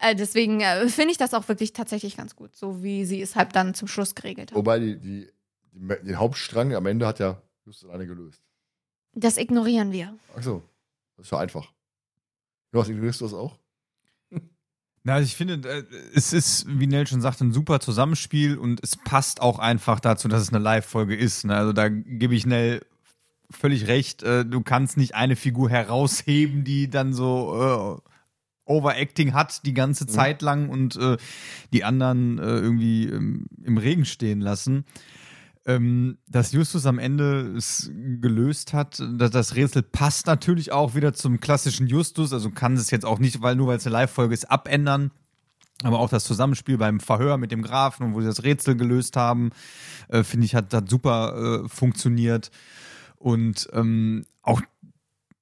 Äh, 0.00 0.14
deswegen 0.14 0.60
äh, 0.60 0.88
finde 0.88 1.10
ich 1.10 1.18
das 1.18 1.34
auch 1.34 1.48
wirklich 1.48 1.72
tatsächlich 1.72 2.16
ganz 2.16 2.36
gut, 2.36 2.54
so 2.54 2.84
wie 2.84 3.04
sie 3.04 3.20
es 3.20 3.34
halt 3.34 3.56
dann 3.56 3.74
zum 3.74 3.88
Schluss 3.88 4.14
geregelt 4.14 4.52
hat. 4.52 4.56
Wobei 4.56 4.78
die, 4.78 4.96
die, 4.98 5.28
die, 5.72 5.88
den 5.88 6.18
Hauptstrang 6.18 6.72
am 6.74 6.86
Ende 6.86 7.06
hat 7.06 7.18
ja 7.18 7.42
Justus 7.64 7.88
alleine 7.88 8.06
gelöst. 8.06 8.42
Das 9.14 9.36
ignorieren 9.36 9.92
wir. 9.92 10.14
Ach 10.36 10.42
so, 10.42 10.62
das 11.16 11.26
ist 11.26 11.32
ja 11.32 11.38
einfach. 11.38 11.72
Jonas, 12.72 12.88
ignorierst 12.88 13.20
du 13.20 13.24
das 13.26 13.34
auch? 13.34 13.58
Na, 15.06 15.14
also 15.14 15.26
ich 15.26 15.36
finde, 15.36 15.68
äh, 15.68 15.84
es 16.14 16.32
ist, 16.32 16.66
wie 16.66 16.86
Nell 16.86 17.06
schon 17.06 17.20
sagte, 17.20 17.44
ein 17.44 17.52
super 17.52 17.78
Zusammenspiel 17.78 18.56
und 18.56 18.82
es 18.82 18.96
passt 18.96 19.42
auch 19.42 19.58
einfach 19.58 20.00
dazu, 20.00 20.28
dass 20.28 20.40
es 20.40 20.48
eine 20.48 20.58
Live-Folge 20.60 21.14
ist. 21.14 21.44
Ne? 21.44 21.54
Also 21.54 21.74
da 21.74 21.88
gebe 21.90 22.34
ich 22.34 22.46
Nell 22.46 22.80
völlig 23.50 23.86
recht. 23.86 24.22
Äh, 24.22 24.46
Du 24.46 24.62
kannst 24.62 24.96
nicht 24.96 25.14
eine 25.14 25.36
Figur 25.36 25.68
herausheben, 25.68 26.64
die 26.64 26.88
dann 26.88 27.12
so 27.12 28.00
äh, 28.02 28.10
Overacting 28.64 29.34
hat 29.34 29.66
die 29.66 29.74
ganze 29.74 30.06
Zeit 30.06 30.40
lang 30.40 30.70
und 30.70 30.96
äh, 30.96 31.18
die 31.74 31.84
anderen 31.84 32.38
äh, 32.38 32.42
irgendwie 32.42 33.06
ähm, 33.06 33.46
im 33.62 33.76
Regen 33.76 34.06
stehen 34.06 34.40
lassen. 34.40 34.86
Ähm, 35.66 36.18
dass 36.28 36.52
Justus 36.52 36.84
am 36.84 36.98
Ende 36.98 37.54
es 37.56 37.90
gelöst 37.94 38.74
hat, 38.74 39.02
das 39.16 39.54
Rätsel 39.54 39.82
passt 39.82 40.26
natürlich 40.26 40.72
auch 40.72 40.94
wieder 40.94 41.14
zum 41.14 41.40
klassischen 41.40 41.86
Justus. 41.86 42.32
Also 42.32 42.50
kann 42.50 42.74
es 42.74 42.90
jetzt 42.90 43.06
auch 43.06 43.18
nicht, 43.18 43.40
weil 43.40 43.56
nur 43.56 43.68
weil 43.68 43.78
es 43.78 43.86
eine 43.86 43.94
Live-Folge 43.94 44.34
ist, 44.34 44.50
abändern. 44.50 45.10
Aber 45.82 45.98
auch 45.98 46.08
das 46.08 46.24
Zusammenspiel 46.24 46.78
beim 46.78 47.00
Verhör 47.00 47.36
mit 47.36 47.50
dem 47.50 47.62
Grafen 47.62 48.04
und 48.04 48.14
wo 48.14 48.20
sie 48.20 48.26
das 48.26 48.44
Rätsel 48.44 48.76
gelöst 48.76 49.16
haben, 49.16 49.50
äh, 50.08 50.22
finde 50.22 50.46
ich, 50.46 50.54
hat, 50.54 50.72
hat 50.72 50.88
super 50.88 51.64
äh, 51.64 51.68
funktioniert. 51.68 52.50
Und 53.16 53.68
ähm, 53.72 54.24
auch, 54.42 54.60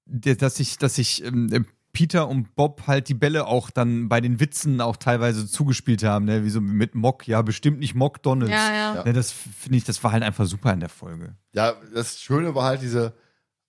dass 0.06 0.60
ich, 0.60 0.78
dass 0.78 0.98
ich 0.98 1.24
ähm, 1.24 1.66
Peter 1.92 2.26
und 2.28 2.54
Bob 2.54 2.86
halt 2.86 3.08
die 3.08 3.14
Bälle 3.14 3.46
auch 3.46 3.70
dann 3.70 4.08
bei 4.08 4.20
den 4.20 4.40
Witzen 4.40 4.80
auch 4.80 4.96
teilweise 4.96 5.46
zugespielt 5.46 6.02
haben, 6.02 6.24
ne? 6.24 6.44
wie 6.44 6.50
so 6.50 6.60
mit 6.60 6.94
Mock, 6.94 7.28
ja, 7.28 7.42
bestimmt 7.42 7.80
nicht 7.80 7.94
Mock 7.94 8.22
Donalds. 8.22 8.52
Ja, 8.52 8.72
ja. 8.72 8.94
Ja. 8.96 9.04
Ne, 9.04 9.12
das 9.12 9.30
finde 9.30 9.76
ich, 9.78 9.84
das 9.84 10.02
war 10.02 10.12
halt 10.12 10.22
einfach 10.22 10.46
super 10.46 10.72
in 10.72 10.80
der 10.80 10.88
Folge. 10.88 11.36
Ja, 11.52 11.74
das 11.94 12.20
Schöne 12.20 12.54
war 12.54 12.64
halt 12.64 12.82
diese 12.82 13.14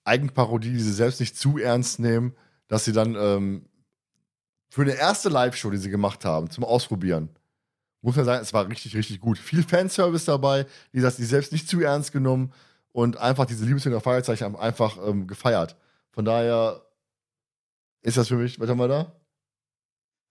Eigenparodie, 0.06 0.72
die 0.72 0.80
sie 0.80 0.93
selbst 0.93 1.19
nicht 1.19 1.38
zu 1.38 1.58
ernst 1.58 2.00
nehmen, 2.00 2.34
dass 2.68 2.85
sie 2.85 2.93
dann 2.93 3.16
ähm, 3.16 3.66
für 4.69 4.82
eine 4.82 4.93
erste 4.93 5.30
Live-Show, 5.30 5.69
die 5.69 5.77
sie 5.77 5.90
gemacht 5.90 6.24
haben, 6.24 6.50
zum 6.50 6.64
Ausprobieren, 6.64 7.30
muss 8.02 8.16
man 8.16 8.26
sagen, 8.26 8.42
es 8.42 8.53
war 8.53 8.68
richtig, 8.68 8.95
richtig 8.95 9.19
gut. 9.19 9.38
Viel 9.38 9.64
Fanservice 9.64 10.26
dabei, 10.26 10.66
wie 10.92 10.98
gesagt, 10.98 11.18
die 11.18 11.24
selbst 11.24 11.52
nicht 11.52 11.69
zu 11.69 11.80
ernst 11.82 12.11
genommen 12.11 12.53
und 12.92 13.18
einfach 13.18 13.45
diese 13.45 13.66
Liebesfilme 13.66 13.95
der 13.95 14.02
Feierzeichen 14.02 14.45
haben 14.45 14.56
einfach 14.56 14.98
ähm, 15.06 15.27
gefeiert. 15.27 15.76
Von 16.11 16.26
daher 16.26 16.83
ist 18.03 18.17
das 18.17 18.27
für 18.27 18.35
mich, 18.35 18.59
was 18.59 18.69
haben 18.69 18.77
wir 18.80 18.88
da? 18.88 19.19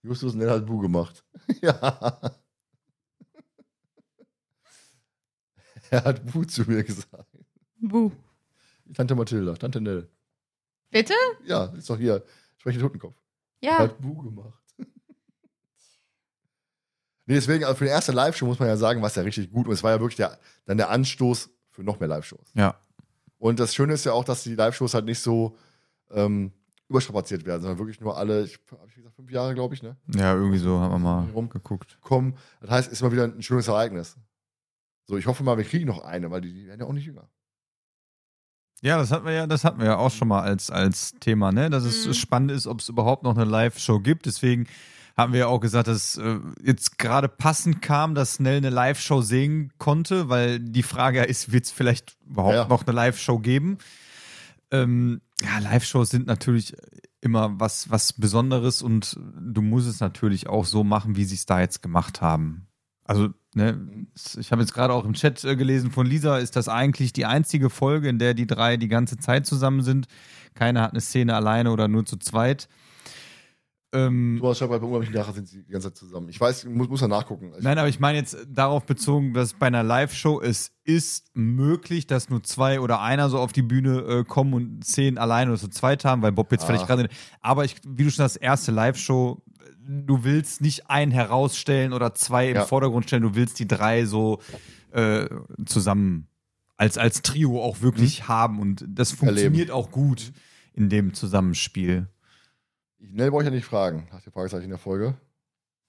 Justus 0.03 0.33
Nell 0.35 0.49
hat 0.49 0.65
Bu 0.65 0.79
gemacht. 0.79 1.23
ja. 1.61 2.19
Er 5.89 6.03
hat 6.05 6.25
Bu 6.31 6.43
zu 6.43 6.63
mir 6.63 6.83
gesagt. 6.83 7.27
Buh. 7.79 8.11
Tante 8.95 9.13
Mathilda, 9.15 9.53
Tante 9.53 9.79
Nell. 9.79 10.09
Bitte? 10.89 11.13
Ja, 11.45 11.65
ist 11.65 11.87
doch 11.89 11.97
hier. 11.97 12.23
Spreche 12.57 12.79
Totenkopf. 12.79 13.15
Er 13.61 13.69
Ja. 13.71 13.77
hat 13.79 13.99
Bu 14.01 14.15
gemacht. 14.23 14.59
nee, 17.25 17.35
deswegen, 17.35 17.63
also 17.65 17.75
für 17.77 17.83
die 17.85 17.91
erste 17.91 18.11
Live-Show 18.11 18.45
muss 18.47 18.59
man 18.59 18.69
ja 18.69 18.77
sagen, 18.77 19.01
war 19.01 19.07
es 19.09 19.15
ja 19.15 19.21
richtig 19.23 19.51
gut. 19.51 19.67
Und 19.67 19.73
es 19.73 19.83
war 19.83 19.91
ja 19.91 19.99
wirklich 19.99 20.17
der, 20.17 20.39
dann 20.65 20.77
der 20.77 20.89
Anstoß 20.89 21.49
für 21.69 21.83
noch 21.83 21.99
mehr 21.99 22.09
Live-Shows. 22.09 22.51
Ja. 22.55 22.79
Und 23.37 23.59
das 23.59 23.75
Schöne 23.75 23.93
ist 23.93 24.05
ja 24.05 24.13
auch, 24.13 24.23
dass 24.25 24.43
die 24.43 24.55
Live-Shows 24.55 24.93
halt 24.95 25.05
nicht 25.05 25.19
so 25.19 25.57
ähm, 26.11 26.51
überstrapaziert 26.93 27.45
werden, 27.45 27.61
sondern 27.61 27.79
wirklich 27.79 27.99
nur 27.99 28.15
alle, 28.17 28.43
ich 28.43 28.59
habe 28.71 28.85
ich 28.87 28.95
gesagt, 28.95 29.15
fünf 29.15 29.31
Jahre, 29.31 29.53
glaube 29.55 29.73
ich, 29.73 29.81
ne? 29.83 29.97
Ja, 30.15 30.33
irgendwie 30.35 30.59
so 30.59 30.79
haben 30.79 30.91
wir 30.91 30.99
mal 30.99 31.29
Rum. 31.31 31.49
geguckt. 31.49 31.97
Kommen. 32.01 32.35
Das 32.61 32.69
heißt, 32.69 32.91
ist 32.91 33.01
mal 33.01 33.11
wieder 33.11 33.23
ein 33.23 33.41
schönes 33.41 33.67
Ereignis. 33.67 34.15
So, 35.05 35.17
ich 35.17 35.25
hoffe 35.25 35.43
mal, 35.43 35.57
wir 35.57 35.65
kriegen 35.65 35.87
noch 35.87 36.03
eine, 36.03 36.29
weil 36.31 36.41
die, 36.41 36.53
die 36.53 36.67
werden 36.67 36.79
ja 36.79 36.85
auch 36.85 36.93
nicht 36.93 37.05
jünger. 37.05 37.27
Ja, 38.81 38.97
das 38.97 39.11
hatten 39.11 39.25
wir 39.25 39.31
ja, 39.33 39.47
das 39.47 39.63
hatten 39.63 39.79
wir 39.79 39.85
ja 39.87 39.97
auch 39.97 40.11
schon 40.11 40.27
mal 40.27 40.41
als, 40.41 40.69
als 40.69 41.13
Thema, 41.19 41.51
ne? 41.51 41.69
Dass 41.69 41.83
es 41.83 42.05
Mhm. 42.05 42.13
spannend 42.13 42.51
ist, 42.51 42.67
ob 42.67 42.79
es 42.81 42.89
überhaupt 42.89 43.23
noch 43.23 43.35
eine 43.35 43.45
Live-Show 43.45 43.99
gibt. 43.99 44.25
Deswegen 44.25 44.67
haben 45.17 45.31
wir 45.33 45.41
ja 45.41 45.47
auch 45.47 45.59
gesagt, 45.59 45.87
dass 45.87 46.17
äh, 46.17 46.39
jetzt 46.63 46.97
gerade 46.97 47.27
passend 47.29 47.81
kam, 47.81 48.13
dass 48.13 48.35
Snell 48.35 48.57
eine 48.57 48.69
Live-Show 48.69 49.21
sehen 49.21 49.71
konnte, 49.77 50.27
weil 50.29 50.59
die 50.59 50.83
Frage 50.83 51.19
ja 51.19 51.23
ist, 51.23 51.51
wird 51.51 51.65
es 51.65 51.71
vielleicht 51.71 52.17
überhaupt 52.27 52.55
Ja. 52.55 52.67
noch 52.67 52.85
eine 52.85 52.93
Live-Show 52.95 53.39
geben? 53.39 53.77
Ähm, 54.71 55.21
ja, 55.43 55.59
Live-Shows 55.59 56.09
sind 56.09 56.27
natürlich 56.27 56.73
immer 57.21 57.59
was, 57.59 57.89
was 57.89 58.13
Besonderes 58.13 58.81
und 58.81 59.17
du 59.39 59.61
musst 59.61 59.87
es 59.87 59.99
natürlich 59.99 60.47
auch 60.47 60.65
so 60.65 60.83
machen, 60.83 61.15
wie 61.15 61.25
sie 61.25 61.35
es 61.35 61.45
da 61.45 61.59
jetzt 61.59 61.81
gemacht 61.81 62.21
haben. 62.21 62.67
Also, 63.05 63.29
ne, 63.53 64.05
ich 64.37 64.51
habe 64.51 64.61
jetzt 64.61 64.73
gerade 64.73 64.93
auch 64.93 65.05
im 65.05 65.13
Chat 65.13 65.43
äh, 65.43 65.55
gelesen 65.55 65.91
von 65.91 66.05
Lisa, 66.05 66.37
ist 66.37 66.55
das 66.55 66.69
eigentlich 66.69 67.11
die 67.13 67.25
einzige 67.25 67.69
Folge, 67.69 68.07
in 68.09 68.19
der 68.19 68.33
die 68.33 68.47
drei 68.47 68.77
die 68.77 68.87
ganze 68.87 69.17
Zeit 69.17 69.45
zusammen 69.45 69.81
sind. 69.81 70.07
Keiner 70.53 70.81
hat 70.81 70.91
eine 70.91 71.01
Szene 71.01 71.35
alleine 71.35 71.71
oder 71.71 71.87
nur 71.87 72.05
zu 72.05 72.17
zweit. 72.17 72.69
Ähm, 73.93 74.37
Thomas 74.39 74.57
schreibt 74.57 74.71
halt 74.71 74.81
bei 74.81 74.85
unglaublichen 74.87 75.15
Nachher 75.15 75.33
sind 75.33 75.47
sie 75.47 75.63
die 75.63 75.71
ganze 75.71 75.89
Zeit 75.89 75.97
zusammen. 75.97 76.27
Ich 76.29 76.39
weiß, 76.41 76.65
muss, 76.65 76.89
muss 76.89 77.01
ja 77.01 77.07
nachgucken. 77.07 77.51
Ich, 77.57 77.63
Nein, 77.63 77.77
aber 77.77 77.87
ich 77.87 77.99
meine 77.99 78.17
jetzt 78.17 78.35
darauf 78.49 78.85
bezogen, 78.85 79.33
dass 79.33 79.53
bei 79.53 79.67
einer 79.67 79.83
Live-Show 79.83 80.41
es 80.41 80.71
ist 80.83 81.29
möglich, 81.35 82.07
dass 82.07 82.29
nur 82.29 82.41
zwei 82.43 82.79
oder 82.79 83.01
einer 83.01 83.29
so 83.29 83.37
auf 83.39 83.51
die 83.53 83.61
Bühne 83.61 83.99
äh, 83.99 84.23
kommen 84.23 84.53
und 84.53 84.83
zehn 84.85 85.17
alleine 85.17 85.51
oder 85.51 85.59
zu 85.59 85.69
zweit 85.69 86.03
haben, 86.05 86.21
weil 86.23 86.31
Bob 86.31 86.51
jetzt 86.51 86.63
Ah. 86.63 86.67
vielleicht 86.67 86.87
gerade. 86.87 87.07
Aber 87.39 87.63
ich, 87.65 87.75
wie 87.87 88.03
du 88.03 88.11
schon 88.11 88.23
das 88.25 88.35
erste 88.35 88.71
Live-Show, 88.71 89.41
du 89.85 90.23
willst 90.23 90.61
nicht 90.61 90.89
einen 90.89 91.11
herausstellen 91.11 91.93
oder 91.93 92.13
zwei 92.15 92.49
im 92.49 92.55
Ja. 92.55 92.65
Vordergrund 92.65 93.05
stellen, 93.05 93.23
du 93.23 93.35
willst 93.35 93.59
die 93.59 93.67
drei 93.67 94.05
so 94.05 94.39
äh, 94.91 95.27
zusammen 95.65 96.27
als, 96.77 96.97
als 96.97 97.21
Trio 97.21 97.61
auch 97.61 97.81
wirklich 97.81 98.27
haben 98.27 98.59
und 98.59 98.85
das 98.87 99.11
funktioniert 99.11 99.71
auch 99.71 99.91
gut 99.91 100.31
in 100.73 100.89
dem 100.89 101.13
Zusammenspiel. 101.13 102.07
Nell 103.05 103.29
brauche 103.31 103.41
ich 103.43 103.47
ja 103.47 103.51
nicht 103.51 103.65
fragen, 103.65 104.07
nach 104.11 104.21
dem 104.21 104.31
Fragezeichen 104.33 104.63
in 104.63 104.69
der 104.69 104.79
Folge. 104.79 105.15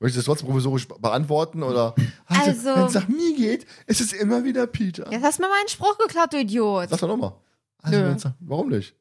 Möchtest 0.01 0.17
du 0.17 0.19
das 0.21 0.25
trotzdem 0.27 0.49
provisorisch 0.49 0.89
be- 0.89 0.99
beantworten? 0.99 1.63
Oder? 1.63 1.95
Also- 2.27 2.75
wenn 2.75 2.87
es 2.87 2.95
nach 2.95 3.09
mir 3.09 3.35
geht, 3.37 3.67
ist 3.87 4.01
es 4.01 4.13
immer 4.13 4.45
wieder 4.45 4.67
Peter. 4.67 5.11
Jetzt 5.11 5.23
hast 5.23 5.39
du 5.39 5.43
mir 5.43 5.49
meinen 5.49 5.69
Spruch 5.69 5.97
geklaut, 5.99 6.33
du 6.33 6.41
Idiot. 6.41 6.91
Sag 6.91 6.99
doch 7.01 7.09
nochmal. 7.09 7.35
Also, 7.79 7.99
Nö. 7.99 8.09
wenn's 8.11 8.25
nach- 8.25 8.35
warum 8.41 8.69
nicht? 8.71 8.95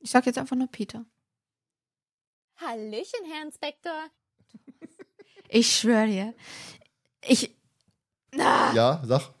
Ich 0.00 0.10
sag 0.10 0.24
jetzt 0.26 0.38
einfach 0.38 0.56
nur 0.56 0.68
Peter. 0.68 1.04
Hallöchen, 2.56 3.24
Herr 3.30 3.42
Inspektor. 3.44 4.08
Ich 5.48 5.76
schwöre 5.76 6.06
dir. 6.06 6.34
Ich. 7.26 7.54
Ah, 8.38 8.72
Ja, 8.74 9.02
sag. 9.04 9.32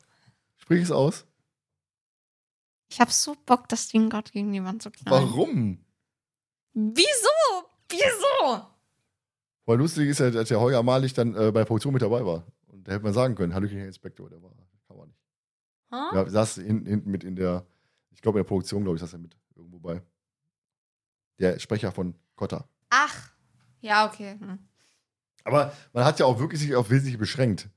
Sprich 0.56 0.82
es 0.82 0.90
aus. 0.90 1.24
Ich 2.90 3.00
hab 3.00 3.10
so 3.12 3.36
Bock, 3.46 3.68
das 3.68 3.88
Ding 3.88 4.10
gerade 4.10 4.30
gegen 4.32 4.52
die 4.52 4.64
Wand 4.64 4.82
zu 4.82 4.90
knallen. 4.90 5.28
Warum? 5.28 5.84
Wieso? 6.72 7.69
Wieso? 7.90 8.66
Weil 9.66 9.78
lustig 9.78 10.08
ist 10.08 10.20
ja, 10.20 10.30
dass 10.30 10.48
der 10.48 10.60
Heuer 10.60 10.82
Malig 10.82 11.12
dann 11.14 11.34
äh, 11.34 11.50
bei 11.52 11.60
der 11.60 11.64
Produktion 11.64 11.92
mit 11.92 12.02
dabei 12.02 12.24
war. 12.24 12.44
Und 12.68 12.86
da 12.88 12.92
hätte 12.92 13.04
man 13.04 13.12
sagen 13.12 13.34
können, 13.34 13.54
Hallöchen, 13.54 13.78
Herr 13.78 13.86
Inspektor, 13.86 14.28
der 14.30 14.42
war, 14.42 14.50
kann 14.88 14.96
man 14.96 15.08
nicht. 15.08 15.20
Hä? 15.90 16.16
Ja, 16.16 16.28
saß 16.28 16.54
hin- 16.56 16.86
hinten 16.86 17.10
mit 17.10 17.24
in 17.24 17.36
der, 17.36 17.64
ich 18.10 18.20
glaube 18.22 18.38
in 18.38 18.44
der 18.44 18.48
Produktion, 18.48 18.82
glaube 18.82 18.96
ich, 18.96 19.00
saß 19.00 19.12
er 19.12 19.18
mit 19.18 19.36
irgendwo 19.56 19.78
bei. 19.78 20.00
Der 21.38 21.58
Sprecher 21.58 21.92
von 21.92 22.14
Kotta. 22.36 22.64
Ach. 22.90 23.30
Ja, 23.80 24.06
okay. 24.06 24.36
Hm. 24.38 24.58
Aber 25.44 25.72
man 25.92 26.04
hat 26.04 26.18
ja 26.20 26.26
auch 26.26 26.38
wirklich 26.38 26.60
sich 26.60 26.74
auf 26.74 26.90
Wesentliche 26.90 27.18
beschränkt. 27.18 27.68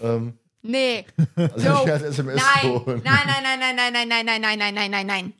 ähm, 0.00 0.38
Nee. 0.62 1.04
also 1.36 1.68
No. 1.68 1.78
nicht 1.80 1.90
als 1.92 2.02
SMS 2.02 2.42
Nein. 2.42 2.82
Nein, 2.86 3.02
nein, 3.04 3.42
nein, 3.42 3.58
nein, 3.60 3.76
nein, 3.76 3.92
nein, 3.92 4.08
nein, 4.08 4.24
nein, 4.24 4.40
nein, 4.40 4.58
nein, 4.58 4.74
nein, 4.74 4.90
nein, 4.90 5.06
nein. 5.06 5.32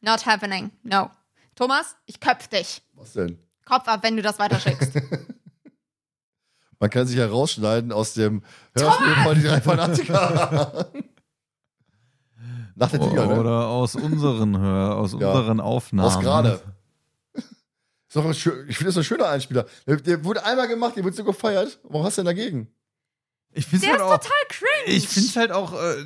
Not 0.00 0.24
happening. 0.24 0.70
No. 0.82 1.10
Thomas, 1.56 1.96
ich 2.06 2.20
köpf 2.20 2.46
dich. 2.48 2.82
Was 2.94 3.14
denn? 3.14 3.38
Kopf 3.64 3.88
ab, 3.88 4.00
wenn 4.04 4.14
du 4.16 4.22
das 4.22 4.38
weiterschickst. 4.38 4.92
Man 6.78 6.90
kann 6.90 7.06
sich 7.06 7.16
herausschneiden 7.16 7.90
aus 7.90 8.12
dem 8.14 8.42
Hörspiel 8.78 9.14
von 9.24 9.34
die 9.34 9.42
drei 9.42 9.60
Fanatiker. 9.62 10.90
Nach 12.74 12.90
der 12.90 13.00
Tiger, 13.00 13.26
ne? 13.26 13.40
Oder 13.40 13.68
aus 13.68 13.94
unseren, 13.96 14.58
Hör- 14.58 14.96
aus 14.96 15.12
Ja. 15.18 15.32
unseren 15.32 15.60
Aufnahmen. 15.60 16.06
Aus 16.06 16.20
gerade. 16.20 16.60
Ich 18.08 18.42
finde 18.76 18.84
das 18.84 18.96
ein 18.98 19.04
schöner 19.04 19.28
Einspieler. 19.28 19.66
Der, 19.86 19.96
der 19.96 20.24
wurde 20.24 20.44
einmal 20.44 20.68
gemacht, 20.68 20.96
der 20.96 21.04
wird 21.04 21.14
so 21.14 21.24
gefeiert. 21.24 21.78
Warum 21.82 22.04
hast 22.06 22.18
du 22.18 22.20
denn 22.22 22.26
dagegen? 22.26 22.68
Ich 23.58 23.64
finde 23.66 23.86
Der 23.86 23.92
halt 23.94 24.02
ist 24.02 24.06
auch, 24.06 24.18
total 24.18 24.36
cringe. 24.50 24.96
ich 24.96 25.08
finde 25.08 25.28
es 25.30 25.36
halt 25.36 25.50
auch, 25.50 25.72
äh, 25.72 26.04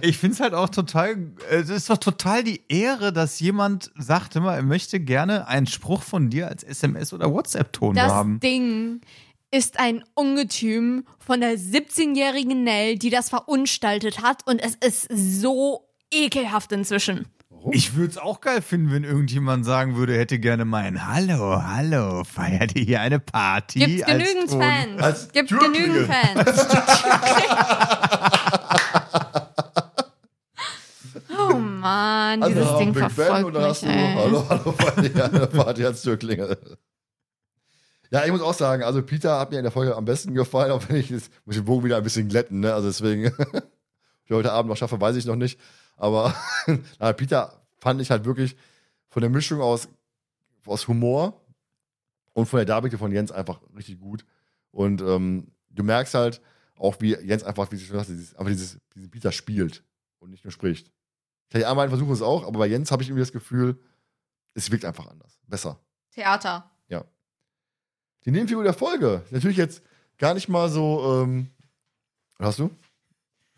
ich 0.06 0.18
finde 0.18 0.34
es 0.34 0.40
halt 0.40 0.54
auch 0.54 0.68
total, 0.68 1.32
es 1.48 1.68
ist 1.68 1.88
doch 1.88 1.98
total 1.98 2.42
die 2.42 2.62
Ehre, 2.68 3.12
dass 3.12 3.38
jemand 3.38 3.92
sagt 3.96 4.34
immer, 4.34 4.56
er 4.56 4.62
möchte 4.64 4.98
gerne 4.98 5.46
einen 5.46 5.68
Spruch 5.68 6.02
von 6.02 6.30
dir 6.30 6.48
als 6.48 6.64
SMS 6.64 7.12
oder 7.12 7.32
WhatsApp-Ton 7.32 7.94
Das 7.94 8.10
haben. 8.10 8.40
Ding 8.40 9.00
ist 9.52 9.78
ein 9.78 10.02
Ungetüm 10.14 11.04
von 11.18 11.40
der 11.40 11.56
17-jährigen 11.56 12.64
Nell, 12.64 12.98
die 12.98 13.10
das 13.10 13.28
verunstaltet 13.28 14.22
hat 14.22 14.44
und 14.48 14.58
es 14.58 14.74
ist 14.74 15.06
so 15.40 15.88
ekelhaft 16.12 16.72
inzwischen. 16.72 17.26
Ich 17.72 17.94
würde 17.94 18.10
es 18.10 18.18
auch 18.18 18.40
geil 18.40 18.62
finden, 18.62 18.90
wenn 18.92 19.04
irgendjemand 19.04 19.66
sagen 19.66 19.96
würde, 19.96 20.16
hätte 20.16 20.38
gerne 20.38 20.64
meinen 20.64 21.06
Hallo, 21.06 21.62
hallo, 21.62 22.24
feiert 22.24 22.74
ihr 22.74 22.84
hier 22.84 23.00
eine 23.02 23.20
Party? 23.20 23.80
Gibt 23.80 24.06
genügend 24.06 24.50
Ton? 24.50 24.62
Fans. 24.62 25.02
Als 25.02 25.32
Gibt 25.32 25.50
Türklingel. 25.50 26.06
genügend 26.06 26.14
Fans. 26.14 26.66
oh 31.38 31.54
Mann, 31.54 32.40
dieses 32.40 32.62
Andere 32.62 32.70
haben 32.70 32.78
Ding 32.78 32.92
Big 32.92 33.02
Ben 33.02 33.10
verfolgt 33.10 33.44
und 33.46 33.54
dann 33.54 33.64
hast 33.64 33.82
mich. 33.82 33.92
du 33.92 33.98
ey. 33.98 34.14
Hallo, 34.14 34.46
hallo, 34.48 34.72
Party, 34.72 35.10
hallo, 35.10 35.46
Party 35.46 35.84
als 35.84 36.02
Türklingel. 36.02 36.56
Ja, 38.10 38.24
ich 38.24 38.32
muss 38.32 38.40
auch 38.40 38.54
sagen, 38.54 38.82
also 38.82 39.02
Peter 39.02 39.38
hat 39.38 39.50
mir 39.50 39.58
in 39.58 39.64
der 39.64 39.70
Folge 39.70 39.94
am 39.94 40.04
besten 40.06 40.34
gefallen, 40.34 40.72
auch 40.72 40.82
wenn 40.88 40.96
ich 40.96 41.10
jetzt, 41.10 41.30
muss 41.44 41.56
ich 41.56 41.62
den 41.62 41.66
Bogen 41.66 41.84
wieder 41.84 41.98
ein 41.98 42.02
bisschen 42.02 42.28
glätten, 42.28 42.60
ne? 42.60 42.72
Also 42.72 42.88
deswegen, 42.88 43.26
ob 43.38 43.62
ich 44.24 44.30
heute 44.32 44.52
Abend 44.52 44.70
noch 44.70 44.76
schaffe, 44.76 45.00
weiß 45.00 45.14
ich 45.16 45.26
noch 45.26 45.36
nicht. 45.36 45.60
Aber 46.00 46.34
na, 46.98 47.12
Peter 47.12 47.62
fand 47.78 48.00
ich 48.00 48.10
halt 48.10 48.24
wirklich 48.24 48.56
von 49.08 49.20
der 49.20 49.30
Mischung 49.30 49.60
aus, 49.60 49.88
aus 50.66 50.88
Humor 50.88 51.40
und 52.32 52.46
von 52.46 52.58
der 52.58 52.66
Darbietung 52.66 52.98
von 52.98 53.12
Jens 53.12 53.30
einfach 53.30 53.60
richtig 53.76 54.00
gut. 54.00 54.24
Und 54.70 55.00
ähm, 55.00 55.52
du 55.70 55.82
merkst 55.82 56.14
halt 56.14 56.40
auch, 56.76 56.96
wie 57.00 57.14
Jens 57.14 57.44
einfach, 57.44 57.70
wie 57.70 57.76
du 57.76 57.82
schon 57.82 57.96
sagst, 57.96 58.10
dieses, 58.10 58.34
einfach 58.34 58.50
dieses, 58.50 58.78
diesen 58.94 59.10
Peter 59.10 59.30
spielt 59.30 59.84
und 60.18 60.30
nicht 60.30 60.44
nur 60.44 60.52
spricht. 60.52 60.90
Die 61.52 61.64
anderen 61.64 61.90
versuchen 61.90 62.12
es 62.12 62.22
auch, 62.22 62.46
aber 62.46 62.58
bei 62.60 62.66
Jens 62.66 62.90
habe 62.90 63.02
ich 63.02 63.08
irgendwie 63.08 63.22
das 63.22 63.32
Gefühl, 63.32 63.78
es 64.54 64.70
wirkt 64.70 64.84
einfach 64.84 65.08
anders. 65.08 65.38
Besser. 65.46 65.78
Theater. 66.12 66.70
Die 68.24 68.30
Nebenfigur 68.30 68.64
der 68.64 68.74
Folge. 68.74 69.22
Natürlich 69.30 69.56
jetzt 69.56 69.82
gar 70.18 70.34
nicht 70.34 70.48
mal 70.48 70.68
so. 70.68 71.22
Ähm, 71.22 71.50
hast 72.38 72.58
du? 72.58 72.70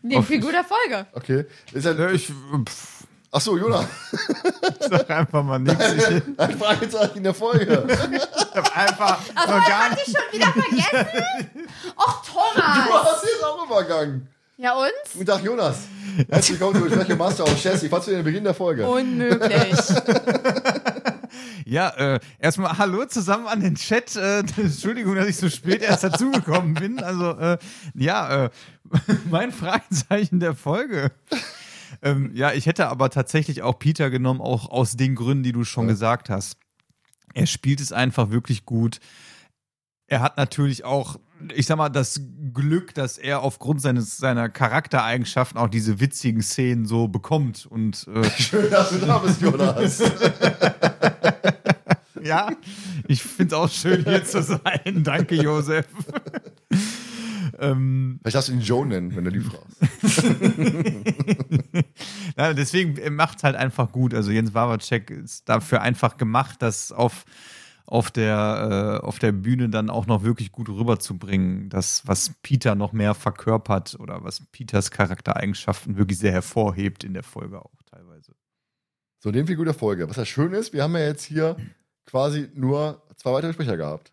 Die 0.02 0.22
Figur 0.22 0.50
der 0.52 0.64
Folge. 0.64 1.06
Okay. 1.12 1.44
Ist 1.72 1.84
ja, 1.84 1.92
Ja, 1.92 2.10
ich 2.10 2.26
pff, 2.26 3.05
ach 3.31 3.40
so, 3.40 3.56
Jonas. 3.56 3.86
sag 4.90 5.08
einfach 5.10 5.42
mal 5.44 5.58
nichts. 5.58 5.84
Ich 5.94 6.39
Ein 6.39 6.58
Fragezeichen 6.58 7.18
in 7.18 7.24
der 7.24 7.34
Folge. 7.34 7.86
hab 8.55 8.76
einfach 8.76 9.20
Also, 9.34 9.56
noch 9.56 9.68
gar 9.68 9.84
hab 9.84 9.90
nicht. 9.92 10.08
ich 10.08 10.14
schon 10.14 10.32
wieder 10.40 10.52
vergessen? 10.52 11.68
Och, 11.97 12.22
Du 12.26 12.32
Thomas. 12.32 13.05
hast 13.12 13.24
jetzt 13.24 13.44
auch 13.44 13.64
übergangen. 13.66 14.28
Ja, 14.58 14.74
und? 14.74 14.90
Guten 15.12 15.26
Tag, 15.26 15.42
Jonas. 15.42 15.76
Herzlich 16.28 16.60
willkommen 16.60 16.82
zu 16.82 16.89
Besprechung 16.89 17.18
Master 17.18 17.44
of 17.44 17.56
Chess. 17.60 17.82
Ich 17.82 17.90
fand 17.90 18.05
zu 18.05 18.10
den 18.10 18.22
Beginn 18.24 18.44
der 18.44 18.55
Folge. 18.55 18.86
Unmöglich. 18.89 19.76
Ja, 21.64 21.89
äh, 21.90 22.20
erstmal 22.39 22.76
Hallo 22.76 23.06
zusammen 23.06 23.47
an 23.47 23.60
den 23.60 23.76
Chat. 23.76 24.16
Äh, 24.16 24.40
Entschuldigung, 24.58 25.14
dass 25.14 25.26
ich 25.28 25.36
so 25.39 25.48
spät 25.48 25.81
erst 25.81 26.05
dazugekommen 26.05 26.74
bin. 26.74 27.02
Also, 27.02 27.31
äh, 27.39 27.56
ja, 27.94 28.44
äh, 28.47 28.50
mein 29.31 29.53
Fragezeichen 29.53 30.41
der 30.41 30.55
Folge. 30.55 31.12
Ähm, 32.03 32.31
ja, 32.35 32.53
ich 32.53 32.67
hätte 32.67 32.89
aber 32.89 33.11
tatsächlich 33.11 33.62
auch 33.62 33.79
Peter 33.79 34.11
genommen, 34.11 34.41
auch 34.41 34.71
aus 34.71 34.97
den 34.97 35.15
Gründen, 35.15 35.43
die 35.43 35.53
du 35.53 35.65
schon 35.65 35.89
gesagt 35.89 36.31
hast. 36.31 36.57
Er 37.35 37.47
spielt 37.47 37.81
es 37.81 37.93
einfach 37.93 38.31
wirklich 38.31 38.65
gut. 38.65 38.99
Er 40.07 40.21
hat 40.21 40.37
natürlich 40.37 40.85
auch, 40.85 41.19
ich 41.55 41.67
sag 41.67 41.77
mal, 41.77 41.89
das 41.89 42.21
Glück, 42.53 42.95
dass 42.95 43.19
er 43.19 43.43
aufgrund 43.43 43.81
seines, 43.81 44.19
seiner 44.19 44.49
Charaktereigenschaften 44.49 45.59
auch 45.59 45.69
diese 45.69 46.01
witzigen 46.01 46.43
Szenen 46.43 46.87
so 46.87 47.09
bekommt. 47.09 47.67
Und 47.67 48.07
äh, 48.09 48.29
Schön, 48.39 48.71
dass 48.71 48.91
du 48.91 48.99
da 48.99 49.19
bist, 49.19 49.41
Jonas. 49.41 50.03
Ja, 52.25 52.51
ich 53.09 53.21
finde 53.23 53.55
es 53.57 53.61
auch 53.61 53.69
schön, 53.69 54.05
hier 54.05 54.25
zu 54.25 54.43
sein. 54.43 55.03
Danke, 55.03 55.35
Josef. 55.35 55.87
Ähm, 57.62 58.18
Vielleicht 58.20 58.34
darfst 58.34 58.49
du 58.49 58.52
ihn 58.55 58.60
Joe 58.60 58.84
nennen, 58.84 59.15
wenn 59.15 59.24
du 59.24 59.31
lieb 59.31 59.44
fragst. 59.44 60.24
ja, 62.36 62.52
deswegen 62.55 63.15
macht 63.15 63.39
es 63.39 63.44
halt 63.44 63.55
einfach 63.55 63.92
gut. 63.92 64.15
Also 64.15 64.32
Jens 64.32 64.52
Wawacek 64.52 65.10
ist 65.10 65.49
dafür 65.49 65.81
einfach 65.81 66.16
gemacht, 66.16 66.60
das 66.60 66.91
auf, 66.91 67.24
auf, 67.86 68.10
der, 68.10 68.99
äh, 69.00 69.07
auf 69.07 69.20
der 69.20 69.31
Bühne 69.31 69.68
dann 69.68 69.91
auch 69.91 70.07
noch 70.07 70.24
wirklich 70.24 70.50
gut 70.50 70.68
rüberzubringen. 70.68 71.68
Das, 71.68 72.02
was 72.05 72.32
Peter 72.42 72.74
noch 72.74 72.92
mehr 72.92 73.15
verkörpert 73.15 73.97
oder 74.00 74.24
was 74.24 74.41
Peters 74.50 74.91
Charaktereigenschaften 74.91 75.97
wirklich 75.97 76.18
sehr 76.18 76.32
hervorhebt 76.32 77.05
in 77.05 77.15
der 77.15 77.23
Folge 77.23 77.60
auch 77.60 77.82
teilweise. 77.89 78.32
So, 79.20 79.31
Nebenfigur 79.31 79.65
der 79.65 79.74
Folge. 79.74 80.10
Was 80.10 80.16
ja 80.16 80.24
schön 80.24 80.52
ist, 80.52 80.73
wir 80.73 80.82
haben 80.82 80.94
ja 80.94 81.07
jetzt 81.07 81.23
hier 81.23 81.57
quasi 82.07 82.49
nur 82.55 83.02
zwei 83.15 83.32
weitere 83.34 83.52
Sprecher 83.52 83.76
gehabt. 83.76 84.12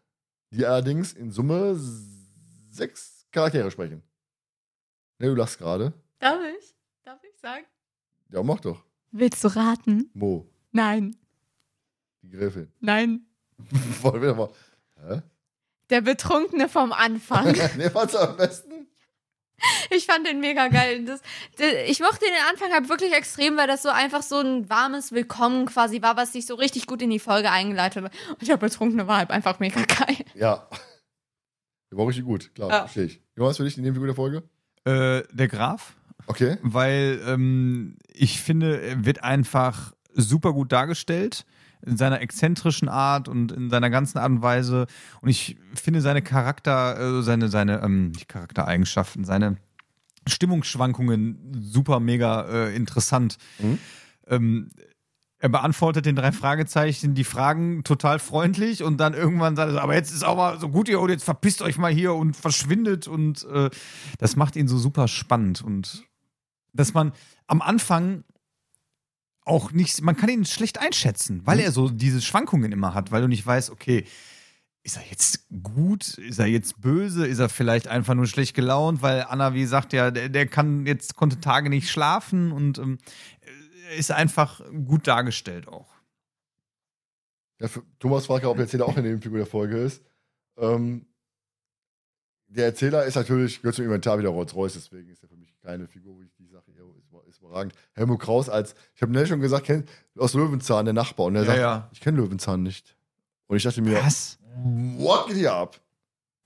Die 0.51 0.67
allerdings 0.67 1.13
in 1.13 1.31
Summe 1.31 1.75
sechs 2.69 3.18
Charaktere 3.32 3.69
sprechen. 3.72 4.03
Ne, 5.19 5.27
du 5.27 5.35
lachst 5.35 5.58
gerade. 5.58 5.93
Darf 6.19 6.40
ich? 6.58 6.75
Darf 7.03 7.19
ich 7.24 7.40
sagen? 7.40 7.66
Ja, 8.30 8.43
mach 8.43 8.59
doch. 8.59 8.83
Willst 9.11 9.43
du 9.43 9.48
raten? 9.49 10.09
Mo, 10.14 10.48
Nein. 10.72 11.16
die 12.22 12.30
Gräfin. 12.30 12.72
Nein. 12.80 13.25
Wollen 14.01 14.22
wir 14.22 14.33
mal. 14.33 14.49
Hä? 14.95 15.22
Der 15.90 16.01
Betrunkene 16.01 16.69
vom 16.69 16.93
Anfang. 16.93 17.45
ne, 17.77 17.91
was 17.93 18.16
am 18.16 18.38
besten? 18.38 18.88
Ich 19.90 20.06
fand 20.06 20.25
den 20.25 20.40
mega 20.40 20.67
geil. 20.69 21.03
Das, 21.03 21.22
ich 21.88 21.99
mochte 21.99 22.25
den 22.25 22.49
Anfang 22.49 22.72
halt 22.72 22.88
wirklich 22.88 23.14
extrem, 23.14 23.58
weil 23.58 23.67
das 23.67 23.82
so 23.82 23.90
einfach 23.90 24.22
so 24.22 24.38
ein 24.38 24.69
warmes 24.69 25.11
Willkommen 25.11 25.66
quasi 25.66 26.01
war, 26.01 26.16
was 26.16 26.32
sich 26.32 26.45
so 26.45 26.56
richtig 26.56 26.88
gut 26.88 27.01
in 27.01 27.09
die 27.09 27.19
Folge 27.19 27.51
eingeleitet 27.51 28.06
hat. 28.06 28.14
Und 28.40 28.48
der 28.48 28.58
Betrunkene 28.58 29.08
war 29.08 29.17
halt 29.17 29.32
einfach 29.32 29.59
mega 29.59 29.82
geil. 29.83 30.17
Ja. 30.35 30.67
Der 31.91 31.97
war 31.97 32.07
richtig 32.07 32.25
gut, 32.25 32.53
klar, 32.55 32.69
Ja. 32.69 32.79
verstehe 32.81 33.05
ich. 33.05 33.21
Jonas, 33.35 33.57
für 33.57 33.63
dich 33.63 33.75
die 33.75 33.81
Nebenfigur 33.81 34.07
der 34.07 34.15
Folge? 34.15 34.43
Äh, 34.85 35.23
der 35.33 35.47
Graf, 35.47 35.95
Okay. 36.27 36.57
weil 36.61 37.19
ähm, 37.25 37.97
ich 38.13 38.41
finde, 38.41 38.79
er 38.81 39.05
wird 39.05 39.23
einfach 39.23 39.93
super 40.13 40.53
gut 40.53 40.71
dargestellt 40.71 41.45
in 41.85 41.95
seiner 41.97 42.21
exzentrischen 42.21 42.89
Art 42.89 43.27
und 43.27 43.51
in 43.51 43.69
seiner 43.69 43.89
ganzen 43.89 44.17
Art 44.17 44.29
und 44.29 44.41
Weise. 44.41 44.85
Und 45.21 45.29
ich 45.29 45.57
finde 45.73 46.01
seine 46.01 46.21
Charakter, 46.21 47.19
äh, 47.19 47.23
seine, 47.23 47.47
seine 47.49 47.81
ähm, 47.81 48.09
nicht 48.11 48.27
Charaktereigenschaften, 48.27 49.23
seine 49.23 49.57
Stimmungsschwankungen 50.27 51.51
super 51.59 51.99
mega 51.99 52.41
äh, 52.67 52.75
interessant. 52.75 53.37
Mhm. 53.59 53.79
Ähm, 54.27 54.69
er 55.39 55.49
beantwortet 55.49 56.05
den 56.05 56.17
drei 56.17 56.31
Fragezeichen 56.31 57.15
die 57.15 57.23
Fragen 57.23 57.83
total 57.83 58.19
freundlich 58.19 58.83
und 58.83 58.97
dann 58.97 59.13
irgendwann 59.13 59.55
sagt 59.55 59.71
er, 59.71 59.81
aber 59.81 59.95
jetzt 59.95 60.11
ist 60.11 60.23
auch 60.23 60.35
mal 60.35 60.59
so 60.59 60.69
gut 60.69 60.89
ihr 60.89 60.99
und 60.99 61.09
jetzt 61.09 61.23
verpisst 61.23 61.61
euch 61.61 61.77
mal 61.77 61.91
hier 61.91 62.13
und 62.13 62.35
verschwindet 62.35 63.07
und 63.07 63.45
äh, 63.45 63.69
das 64.17 64.35
macht 64.35 64.57
ihn 64.57 64.67
so 64.67 64.77
super 64.77 65.07
spannend 65.07 65.61
und 65.61 66.05
dass 66.73 66.93
man 66.93 67.13
am 67.47 67.61
Anfang 67.61 68.25
auch 69.45 69.71
nicht, 69.71 70.01
man 70.01 70.15
kann 70.15 70.29
ihn 70.29 70.45
schlecht 70.45 70.79
einschätzen, 70.79 71.41
weil 71.45 71.59
er 71.59 71.71
so 71.71 71.89
diese 71.89 72.21
Schwankungen 72.21 72.71
immer 72.71 72.93
hat, 72.93 73.11
weil 73.11 73.21
du 73.21 73.27
nicht 73.27 73.45
weißt, 73.45 73.71
okay, 73.71 74.05
ist 74.83 74.97
er 74.97 75.03
jetzt 75.09 75.45
gut? 75.61 76.17
Ist 76.17 76.39
er 76.39 76.47
jetzt 76.47 76.81
böse? 76.81 77.27
Ist 77.27 77.39
er 77.39 77.49
vielleicht 77.49 77.87
einfach 77.87 78.15
nur 78.15 78.27
schlecht 78.27 78.55
gelaunt? 78.55 79.01
Weil 79.01 79.25
Anna, 79.27 79.53
wie 79.53 79.65
sagt 79.65 79.91
ja, 79.93 80.09
der, 80.09 80.29
der 80.29 80.47
kann 80.47 80.85
jetzt 80.85 81.15
konnte 81.15 81.39
Tage 81.39 81.69
nicht 81.69 81.89
schlafen 81.89 82.51
und 82.51 82.77
ähm, 82.79 82.97
ist 83.97 84.11
einfach 84.11 84.61
gut 84.85 85.07
dargestellt 85.07 85.67
auch. 85.67 85.87
Ja, 87.59 87.67
für, 87.67 87.83
Thomas 87.99 88.25
fragt 88.25 88.43
ja, 88.43 88.49
ob 88.49 88.55
der 88.57 88.65
Erzähler 88.65 88.85
auch 88.85 88.95
eine 88.95 89.07
Nebenfigur 89.07 89.37
der 89.39 89.47
Folge 89.47 89.77
ist. 89.77 90.01
Ähm, 90.57 91.05
der 92.47 92.65
Erzähler 92.65 93.05
ist 93.05 93.15
natürlich, 93.15 93.61
gehört 93.61 93.75
zum 93.75 93.85
Inventar 93.85 94.17
wieder 94.17 94.29
Rolls-Royce, 94.29 94.73
deswegen 94.73 95.09
ist 95.09 95.21
er 95.21 95.29
für 95.29 95.35
mich 95.35 95.53
keine 95.61 95.87
Figur, 95.87 96.15
wo 96.15 96.21
ich 96.21 96.33
die 96.39 96.47
sage, 96.47 96.63
ja, 96.75 96.83
ist, 96.97 97.27
ist 97.29 97.41
überragend. 97.41 97.73
Helmut 97.93 98.19
Kraus 98.21 98.49
als, 98.49 98.73
ich 98.95 99.01
habe 99.01 99.27
schon 99.27 99.39
gesagt, 99.41 99.65
kennt, 99.65 99.89
aus 100.17 100.33
Löwenzahn, 100.33 100.85
der 100.85 100.93
Nachbar. 100.93 101.27
Und 101.27 101.35
er 101.35 101.41
Ja, 101.43 101.47
sagt, 101.47 101.59
ja. 101.59 101.89
ich 101.91 101.99
kenne 102.01 102.17
Löwenzahn 102.17 102.63
nicht. 102.63 102.95
Und 103.47 103.57
ich 103.57 103.63
dachte 103.63 103.81
mir, 103.81 104.01
Was? 104.03 104.39
what 104.97 105.27
geht 105.27 105.37
hier 105.37 105.53
ab? 105.53 105.79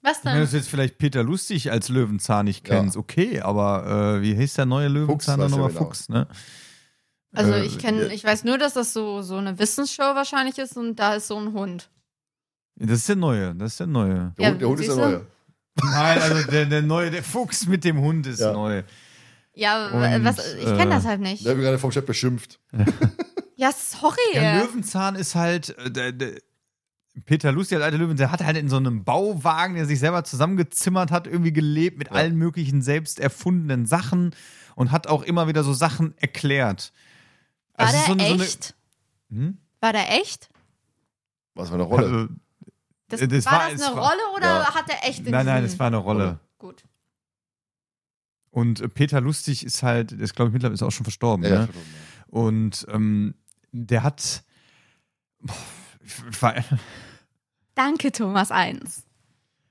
Was 0.01 0.25
Wenn 0.25 0.33
denn? 0.35 0.45
du 0.49 0.57
jetzt 0.57 0.67
vielleicht 0.67 0.97
Peter 0.97 1.23
Lustig 1.23 1.71
als 1.71 1.87
Löwenzahn 1.87 2.45
nicht 2.45 2.67
Ja. 2.67 2.75
kennst, 2.81 2.97
okay, 2.97 3.39
aber 3.39 4.17
äh, 4.17 4.21
wie 4.21 4.35
hieß 4.35 4.55
der 4.55 4.65
neue 4.65 4.89
Löwenzahn 4.89 5.39
weiß 5.39 5.51
dann 5.51 5.51
ja 5.51 5.65
nochmal? 5.67 5.69
genau. 5.69 5.85
Fuchs, 5.85 6.09
ne? 6.09 6.27
Also 7.33 7.53
Äh, 7.53 7.65
ich 7.65 7.77
kenne, 7.79 8.13
ich 8.13 8.23
weiß 8.23 8.43
nur, 8.43 8.57
dass 8.57 8.73
das 8.73 8.93
so, 8.93 9.21
so 9.21 9.37
eine 9.37 9.57
Wissensshow 9.59 10.15
wahrscheinlich 10.15 10.57
ist 10.59 10.77
und 10.77 10.95
da 10.97 11.15
ist 11.15 11.27
so 11.27 11.37
ein 11.37 11.53
Hund. 11.53 11.89
Das 12.75 12.99
ist 12.99 13.09
der 13.09 13.15
neue, 13.15 13.53
das 13.55 13.73
ist 13.73 13.79
der 13.79 13.87
neue. 13.87 14.33
Der, 14.37 14.45
Ja, 14.45 14.51
Hund, 14.51 14.61
der 14.61 14.67
Hund 14.69 14.79
ist 14.79 14.89
der 14.89 14.95
neue. 14.95 15.25
Nein, 15.83 16.21
also 16.21 16.51
der, 16.51 16.65
der 16.67 16.81
neue, 16.83 17.11
der 17.11 17.23
Fuchs 17.23 17.65
mit 17.67 17.83
dem 17.83 17.99
Hund 17.99 18.27
ist 18.27 18.39
Ja. 18.39 18.53
neu. 18.53 18.83
Ja, 19.55 19.87
Und, 19.87 20.23
was, 20.25 20.53
ich 20.55 20.65
kenne 20.65 20.85
äh, 20.85 20.89
das 20.89 21.05
halt 21.05 21.21
nicht. 21.21 21.45
Der 21.45 21.55
wird 21.55 21.63
gerade 21.65 21.77
vom 21.79 21.91
Chef 21.91 22.05
beschimpft. 22.05 22.59
Ja, 23.55 23.71
sorry. 23.71 24.17
Ja, 24.33 24.63
Löwenzahn 24.63 25.15
ist 25.15 25.35
halt. 25.35 25.77
Äh, 25.77 25.91
der, 25.91 26.11
der, 26.11 26.31
Peter 27.25 27.51
Lusti, 27.51 27.75
der 27.75 27.85
alte 27.85 27.97
Löwen, 27.97 28.17
der 28.17 28.31
hat 28.31 28.43
halt 28.43 28.57
in 28.57 28.67
so 28.67 28.77
einem 28.77 29.03
Bauwagen, 29.03 29.75
der 29.75 29.85
sich 29.85 29.99
selber 29.99 30.23
zusammengezimmert 30.23 31.11
hat, 31.11 31.27
irgendwie 31.27 31.53
gelebt 31.53 31.99
mit 31.99 32.07
Ja. 32.07 32.13
allen 32.15 32.35
möglichen 32.35 32.81
selbst 32.81 33.19
erfundenen 33.19 33.85
Sachen 33.85 34.35
und 34.75 34.91
hat 34.91 35.05
auch 35.05 35.21
immer 35.21 35.47
wieder 35.47 35.63
so 35.63 35.73
Sachen 35.73 36.15
erklärt. 36.17 36.91
War 37.75 37.87
Also 37.87 37.97
der 37.97 38.05
so 38.05 38.11
eine- 38.13 38.27
so 38.27 38.33
eine- 38.33 38.43
echt? 38.43 38.75
Hm? 39.29 39.57
War 39.79 39.93
der 39.93 40.11
echt? 40.19 40.49
Was 41.55 41.69
für 41.69 41.75
eine 41.75 41.83
Rolle. 41.83 42.05
Also, 42.05 42.27
Das, 43.09 43.21
Äh, 43.21 43.27
das 43.27 43.45
war, 43.45 43.51
war- 43.53 43.71
das 43.71 43.81
eine 43.81 43.95
war- 43.95 44.09
Rolle 44.09 44.21
oder 44.35 44.47
Ja. 44.47 44.73
hat 44.75 44.87
der 44.89 45.07
echt 45.07 45.19
in 45.25 45.31
nein, 45.31 45.45
nein, 45.45 45.63
es 45.63 45.77
war 45.77 45.87
eine 45.87 45.97
Rolle. 45.97 46.39
Gut. 46.57 46.83
Und 48.49 48.81
äh, 48.81 48.89
Peter 48.89 49.21
Lustig 49.21 49.63
ist 49.65 49.83
halt, 49.83 50.11
der 50.11 50.19
ist 50.21 50.35
glaube 50.35 50.49
ich 50.49 50.53
mittlerweile 50.53 50.73
ist 50.75 50.83
auch 50.83 50.91
schon 50.91 51.03
verstorben. 51.05 51.43
Ja, 51.43 51.49
ja, 51.49 51.59
ne? 51.61 51.69
Und 52.27 52.85
ähm, 52.89 53.35
der 53.71 54.03
hat. 54.03 54.43
Boah, 55.41 55.55
war- 56.39 56.55
Danke, 57.75 58.11
Thomas 58.11 58.51
1. 58.51 59.03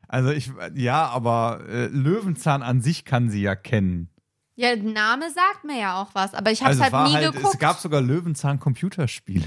Also 0.09 0.31
ich, 0.31 0.53
ja, 0.75 1.07
aber 1.07 1.65
äh, 1.69 1.87
Löwenzahn 1.87 2.63
an 2.63 2.81
sich 2.83 3.05
kann 3.05 3.31
sie 3.31 3.41
ja 3.43 3.55
kennen. 3.57 4.09
Ja, 4.55 4.75
der 4.77 4.85
Name 4.85 5.31
sagt 5.31 5.65
mir 5.65 5.79
ja 5.79 6.03
auch 6.03 6.15
was, 6.15 6.35
aber 6.35 6.51
ich 6.51 6.63
habe 6.63 6.73
es 6.73 6.81
also 6.81 6.85
halt 6.85 6.93
war 6.93 7.09
nie 7.09 7.15
halt, 7.15 7.33
geguckt. 7.33 7.55
es 7.55 7.61
gab 7.61 7.79
sogar 7.79 8.01
Löwenzahn 8.01 8.61
Computerspiele. 8.61 9.47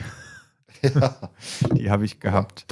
Die 1.74 1.90
habe 1.90 2.06
ich 2.06 2.20
gehabt. 2.20 2.66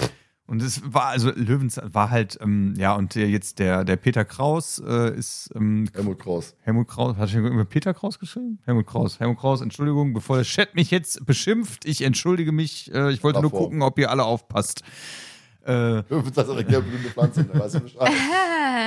Und 0.45 0.61
es 0.61 0.81
war, 0.93 1.05
also 1.05 1.31
Löwenzahn 1.31 1.93
war 1.93 2.09
halt, 2.09 2.37
ähm, 2.41 2.73
ja, 2.77 2.93
und 2.95 3.15
der, 3.15 3.29
jetzt 3.29 3.59
der, 3.59 3.85
der 3.85 3.95
Peter 3.95 4.25
Kraus 4.25 4.81
äh, 4.85 5.15
ist, 5.15 5.51
ähm, 5.55 5.87
Helmut 5.93 6.19
Kraus. 6.19 6.55
Helmut 6.61 6.87
Kraus, 6.89 7.17
hat 7.17 7.29
ich 7.29 7.35
über 7.35 7.65
Peter 7.65 7.93
Kraus 7.93 8.19
geschrieben? 8.19 8.59
Helmut 8.65 8.87
Kraus. 8.87 9.19
Helmut 9.19 9.37
Kraus, 9.37 9.61
Entschuldigung, 9.61 10.13
bevor 10.13 10.35
der 10.35 10.45
Chat 10.45 10.75
mich 10.75 10.91
jetzt 10.91 11.25
beschimpft, 11.25 11.85
ich 11.85 12.01
entschuldige 12.01 12.51
mich, 12.51 12.93
äh, 12.93 13.11
ich 13.13 13.23
wollte 13.23 13.41
nur 13.41 13.51
Davor. 13.51 13.65
gucken, 13.67 13.81
ob 13.83 13.97
ihr 13.97 14.11
alle 14.11 14.25
aufpasst. 14.25 14.83
Äh, 15.65 16.03
Das 16.33 16.47
ist 16.47 16.49
eine 16.49 16.63
blühende 16.81 17.09
Pflanze. 17.09 17.43
Da 17.45 17.59
weißt 17.59 17.75
du 17.75 17.79
Bescheid. 17.81 18.09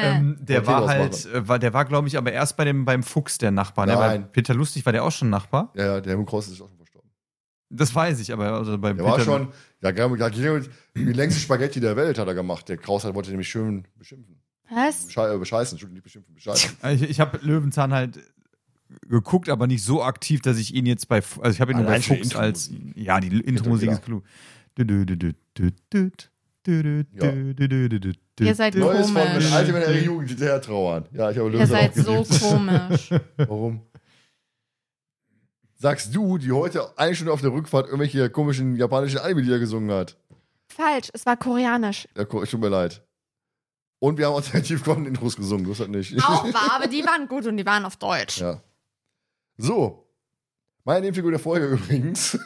ähm, 0.02 0.36
der 0.40 0.58
Okay, 0.58 0.66
war 0.66 0.86
halt, 0.88 1.26
äh, 1.26 1.48
war, 1.48 1.58
der 1.58 1.72
war, 1.72 1.84
glaube 1.84 2.08
ich, 2.08 2.16
aber 2.18 2.32
erst 2.32 2.56
bei 2.56 2.64
dem, 2.64 2.84
beim 2.84 3.02
Fuchs 3.02 3.38
der 3.38 3.50
Nachbar. 3.50 3.86
Ne? 3.86 3.96
Weil 3.96 4.18
Nein. 4.20 4.32
Peter 4.32 4.54
Lustig 4.54 4.84
war 4.84 4.92
der 4.92 5.04
auch 5.04 5.12
schon 5.12 5.30
Nachbar. 5.30 5.72
Ja, 5.74 5.86
ja, 5.86 6.00
der 6.00 6.10
Helmut 6.10 6.28
Kraus 6.28 6.48
ist 6.48 6.60
auch 6.60 6.68
schon 6.68 6.76
verstorben. 6.76 7.10
Das 7.70 7.94
weiß 7.94 8.20
ich, 8.20 8.32
aber 8.32 8.52
also 8.52 8.76
bei 8.78 8.92
Der 8.92 9.02
Peter 9.02 9.08
war 9.16 9.20
schon, 9.20 9.48
ja, 9.80 9.92
die 9.92 11.12
längste 11.12 11.40
Spaghetti 11.40 11.80
der 11.80 11.96
Welt 11.96 12.18
hat 12.18 12.28
er 12.28 12.34
gemacht. 12.34 12.68
Der 12.68 12.76
Kraus 12.76 13.04
hat, 13.04 13.14
wollte 13.14 13.30
nämlich 13.30 13.48
schön 13.48 13.86
beschimpfen. 13.96 14.36
Was? 14.70 15.06
Besche 15.06 15.32
äh, 15.34 15.38
bescheißen, 15.38 15.74
Entschuldigung, 15.76 15.94
nicht 15.94 16.04
beschimpfen, 16.04 16.34
bescheißen. 16.34 16.76
Ich, 16.92 17.02
ich 17.02 17.20
habe 17.20 17.38
Löwenzahn 17.42 17.92
halt 17.92 18.18
geguckt, 19.08 19.48
aber 19.48 19.66
nicht 19.66 19.82
so 19.82 20.02
aktiv, 20.02 20.40
dass 20.42 20.58
ich 20.58 20.74
ihn 20.74 20.86
jetzt 20.86 21.08
bei, 21.08 21.22
also 21.40 21.50
ich 21.54 21.60
habe 21.60 21.72
ihn 21.72 21.78
nur 21.78 21.86
bei 21.86 22.00
Fuchs 22.00 22.34
als, 22.36 22.70
ja, 22.94 23.20
die 23.20 23.28
Intro-Musik 23.40 23.90
ist 23.90 24.02
klug. 24.04 24.24
Dü- 24.78 24.84
dü- 24.84 25.34
dü- 25.56 26.24
Ihr 26.66 28.54
seid 28.54 28.74
Neues 28.74 29.10
von 29.10 29.22
Komisch. 29.22 29.44
mit 29.44 29.52
Alte, 29.52 29.74
wenn 29.74 29.82
ihre 29.82 29.98
Jugend 30.00 30.28
hinterher 30.28 30.60
trauern. 30.60 31.06
Ja, 31.12 31.30
ich 31.30 31.38
habe 31.38 31.50
Ihr 31.50 31.66
seid 31.66 31.98
auch 32.06 32.24
so 32.24 32.48
komisch. 32.48 33.10
Warum? 33.36 33.80
Sagst 35.78 36.14
du, 36.14 36.38
die 36.38 36.52
heute 36.52 36.98
eine 36.98 37.14
Stunde 37.14 37.32
auf 37.32 37.42
der 37.42 37.52
Rückfahrt 37.52 37.86
irgendwelche 37.86 38.30
komischen 38.30 38.76
japanischen 38.76 39.18
Anime-Lieder 39.18 39.58
gesungen 39.58 39.90
hat? 39.90 40.16
Falsch, 40.68 41.08
es 41.12 41.24
war 41.26 41.36
koreanisch. 41.36 42.08
Ja, 42.16 42.24
tut 42.24 42.60
mir 42.60 42.68
leid. 42.68 43.02
Und 43.98 44.18
wir 44.18 44.26
haben 44.26 44.34
alternativ 44.34 44.86
Intros 44.86 45.36
gesungen, 45.36 45.64
du 45.64 45.70
hast 45.70 45.80
das 45.80 45.88
nicht. 45.88 46.18
Auch 46.22 46.52
war, 46.52 46.72
aber 46.76 46.86
die 46.86 47.04
waren 47.04 47.28
gut 47.28 47.46
und 47.46 47.56
die 47.56 47.66
waren 47.66 47.84
auf 47.84 47.96
Deutsch. 47.96 48.40
Ja. 48.40 48.62
So. 49.56 50.06
Meine 50.84 51.00
Nebenfigur 51.00 51.30
der 51.30 51.40
Folge 51.40 51.66
übrigens 51.66 52.38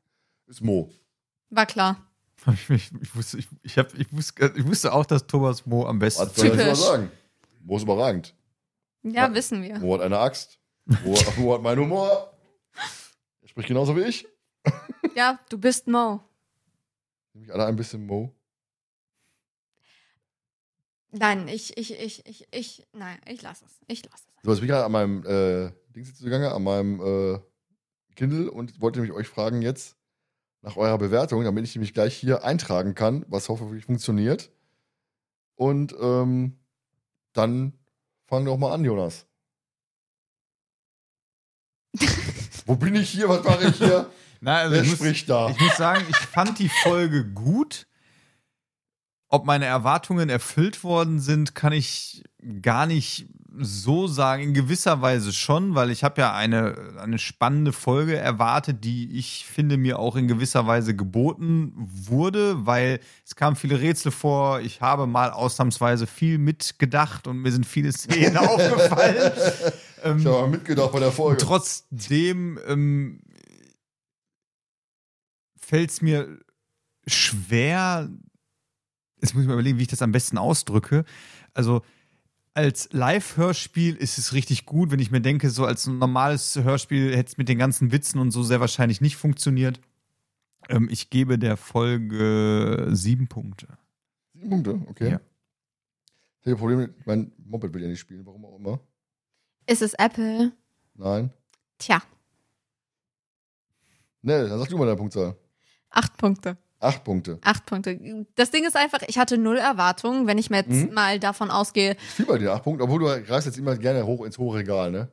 ist 0.46 0.60
Mo. 0.62 0.90
War 1.50 1.66
klar. 1.66 2.07
Ich, 2.46 2.70
ich, 2.70 2.92
ich, 3.02 3.16
wusste, 3.16 3.38
ich, 3.38 3.48
ich, 3.62 3.78
hab, 3.78 3.92
ich, 3.94 4.12
wusste, 4.12 4.52
ich 4.56 4.66
wusste 4.66 4.92
auch, 4.92 5.04
dass 5.04 5.26
Thomas 5.26 5.66
Mo 5.66 5.86
am 5.86 5.98
besten. 5.98 6.22
Was 6.22 6.34
soll 6.36 6.46
ich 6.48 6.56
mal 6.56 6.74
sagen? 6.76 7.10
Mo 7.64 7.76
ist 7.76 7.82
überragend. 7.82 8.34
Ja, 9.02 9.26
Ja. 9.28 9.34
wissen 9.34 9.62
wir. 9.62 9.78
Mo 9.78 9.94
hat 9.94 10.02
eine 10.02 10.18
Axt. 10.18 10.58
Mo, 10.86 11.18
Mo 11.36 11.54
hat 11.54 11.62
meinen 11.62 11.80
Humor. 11.80 12.32
Er 13.42 13.48
spricht 13.48 13.68
genauso 13.68 13.96
wie 13.96 14.02
ich. 14.02 14.26
Ja, 15.14 15.38
du 15.48 15.58
bist 15.58 15.86
Mo. 15.88 16.20
Nämlich 17.34 17.52
alle 17.52 17.66
ein 17.66 17.76
bisschen 17.76 18.06
Mo. 18.06 18.32
Nein, 21.10 21.48
ich, 21.48 21.76
ich, 21.76 21.98
ich, 21.98 22.26
ich, 22.26 22.46
ich, 22.50 22.86
nein, 22.92 23.18
ich 23.26 23.42
lasse 23.42 23.64
es. 23.64 23.80
Ich 23.86 24.04
lasse 24.04 24.24
es. 24.28 24.42
So, 24.42 24.50
jetzt 24.50 24.60
bin 24.60 24.68
ich 24.68 24.70
gerade 24.72 24.84
an 24.84 24.92
meinem 24.92 25.24
äh, 25.26 25.72
Dings 25.94 26.08
jetzt 26.08 26.18
zugange, 26.18 26.52
an 26.52 26.62
meinem 26.62 27.00
äh, 27.00 27.38
Kindle 28.14 28.50
und 28.50 28.80
wollte 28.80 29.00
nämlich 29.00 29.16
euch 29.16 29.28
fragen 29.28 29.62
jetzt 29.62 29.96
nach 30.62 30.76
eurer 30.76 30.98
Bewertung, 30.98 31.44
damit 31.44 31.64
ich 31.64 31.74
nämlich 31.74 31.94
gleich 31.94 32.16
hier 32.16 32.44
eintragen 32.44 32.94
kann, 32.94 33.24
was 33.28 33.48
hoffentlich 33.48 33.84
funktioniert. 33.84 34.50
Und 35.54 35.94
ähm, 36.00 36.58
dann 37.32 37.72
fang 38.26 38.44
doch 38.44 38.58
mal 38.58 38.72
an, 38.72 38.84
Jonas. 38.84 39.26
Wo 42.66 42.76
bin 42.76 42.94
ich 42.96 43.10
hier? 43.10 43.28
Was 43.28 43.44
mache 43.44 43.68
ich 43.68 43.76
hier? 43.76 44.10
Na, 44.40 44.58
also 44.58 44.74
Wer 44.74 44.82
ich, 44.82 44.90
muss, 44.90 44.98
spricht 44.98 45.28
da? 45.28 45.50
ich 45.50 45.60
muss 45.60 45.76
sagen, 45.76 46.04
ich 46.08 46.16
fand 46.16 46.58
die 46.58 46.68
Folge 46.68 47.24
gut. 47.24 47.86
Ob 49.30 49.44
meine 49.44 49.66
Erwartungen 49.66 50.30
erfüllt 50.30 50.84
worden 50.84 51.20
sind, 51.20 51.54
kann 51.54 51.72
ich 51.72 52.24
gar 52.62 52.86
nicht 52.86 53.26
so 53.56 54.06
sagen. 54.06 54.42
In 54.42 54.54
gewisser 54.54 55.00
Weise 55.00 55.32
schon, 55.32 55.74
weil 55.74 55.90
ich 55.90 56.04
habe 56.04 56.20
ja 56.20 56.34
eine, 56.34 56.94
eine 57.00 57.18
spannende 57.18 57.72
Folge 57.72 58.16
erwartet, 58.16 58.84
die 58.84 59.18
ich 59.18 59.46
finde 59.46 59.76
mir 59.76 59.98
auch 59.98 60.16
in 60.16 60.28
gewisser 60.28 60.66
Weise 60.66 60.94
geboten 60.94 61.72
wurde, 61.76 62.66
weil 62.66 63.00
es 63.24 63.36
kamen 63.36 63.56
viele 63.56 63.80
Rätsel 63.80 64.12
vor. 64.12 64.60
Ich 64.60 64.80
habe 64.80 65.06
mal 65.06 65.30
ausnahmsweise 65.30 66.06
viel 66.06 66.38
mitgedacht 66.38 67.26
und 67.26 67.38
mir 67.38 67.52
sind 67.52 67.66
viele 67.66 67.92
Szenen 67.92 68.36
aufgefallen. 68.36 69.32
Ähm, 70.02 70.18
Ich 70.18 70.26
habe 70.26 70.42
mal 70.42 70.48
mitgedacht 70.48 70.92
bei 70.92 71.00
der 71.00 71.12
Folge. 71.12 71.42
Trotzdem 71.42 72.58
ähm, 72.66 73.20
fällt 75.58 75.90
es 75.90 76.02
mir 76.02 76.38
schwer, 77.06 78.08
jetzt 79.20 79.34
muss 79.34 79.42
ich 79.42 79.48
mal 79.48 79.54
überlegen, 79.54 79.78
wie 79.78 79.82
ich 79.82 79.88
das 79.88 80.02
am 80.02 80.12
besten 80.12 80.38
ausdrücke. 80.38 81.04
Also 81.54 81.82
als 82.58 82.88
Live-Hörspiel 82.92 83.94
ist 83.94 84.18
es 84.18 84.32
richtig 84.32 84.66
gut, 84.66 84.90
wenn 84.90 84.98
ich 84.98 85.12
mir 85.12 85.20
denke, 85.20 85.48
so 85.48 85.64
als 85.64 85.86
normales 85.86 86.56
Hörspiel 86.56 87.16
hätte 87.16 87.28
es 87.30 87.38
mit 87.38 87.48
den 87.48 87.56
ganzen 87.56 87.92
Witzen 87.92 88.18
und 88.18 88.32
so 88.32 88.42
sehr 88.42 88.58
wahrscheinlich 88.58 89.00
nicht 89.00 89.16
funktioniert. 89.16 89.80
Ähm, 90.68 90.88
ich 90.90 91.08
gebe 91.08 91.38
der 91.38 91.56
Folge 91.56 92.88
sieben 92.90 93.28
Punkte. 93.28 93.78
Sieben 94.34 94.50
Punkte, 94.50 94.82
okay. 94.88 95.10
Ja. 95.12 95.20
Ich 96.40 96.46
habe 96.48 96.56
Probleme, 96.56 96.92
mein 97.04 97.30
Moped 97.44 97.72
will 97.72 97.82
ja 97.82 97.88
nicht 97.88 98.00
spielen, 98.00 98.26
warum 98.26 98.44
auch 98.44 98.58
immer. 98.58 98.80
Ist 99.68 99.82
es 99.82 99.94
Apple? 99.94 100.50
Nein. 100.94 101.30
Tja, 101.78 102.02
Ne, 104.20 104.48
dann 104.48 104.58
sag 104.58 104.68
du 104.68 104.76
mal 104.76 104.84
deine 104.86 104.96
Punktzahl. 104.96 105.36
acht 105.90 106.16
Punkte. 106.16 106.56
Acht 106.80 107.02
Punkte. 107.04 107.38
Acht 107.42 107.66
Punkte. 107.66 108.26
Das 108.36 108.50
Ding 108.52 108.64
ist 108.64 108.76
einfach, 108.76 109.00
ich 109.08 109.18
hatte 109.18 109.36
null 109.36 109.56
Erwartungen, 109.56 110.26
wenn 110.28 110.38
ich 110.38 110.48
mir 110.50 110.58
jetzt 110.58 110.68
Mhm. 110.70 110.94
mal 110.94 111.18
davon 111.18 111.50
ausgehe, 111.50 111.96
Viel 112.14 112.26
bei 112.26 112.38
dir 112.38 112.52
acht 112.52 112.62
Punkte, 112.64 112.84
obwohl 112.84 113.00
du 113.00 113.22
greifst 113.24 113.46
jetzt 113.46 113.58
immer 113.58 113.76
gerne 113.76 114.06
hoch 114.06 114.24
ins 114.24 114.38
hohe 114.38 114.58
Regal, 114.58 114.90
ne? 114.92 115.08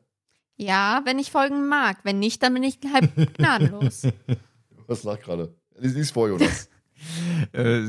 ja, 0.58 1.02
wenn 1.06 1.20
ich 1.20 1.32
Folgen 1.32 1.68
mag. 1.68 1.98
Wenn 2.04 2.20
nicht, 2.20 2.42
dann 2.44 2.54
bin 2.54 2.64
ich 2.64 2.80
halb 2.94 3.10
gnadenlos. 3.38 4.04
Was 4.88 5.04
lag 5.04 5.20
gerade? 5.22 5.56
Lies, 5.78 5.94
lies 5.96 6.12
vor, 6.12 6.30
Jonas. 6.30 6.70
Äh, 7.54 7.80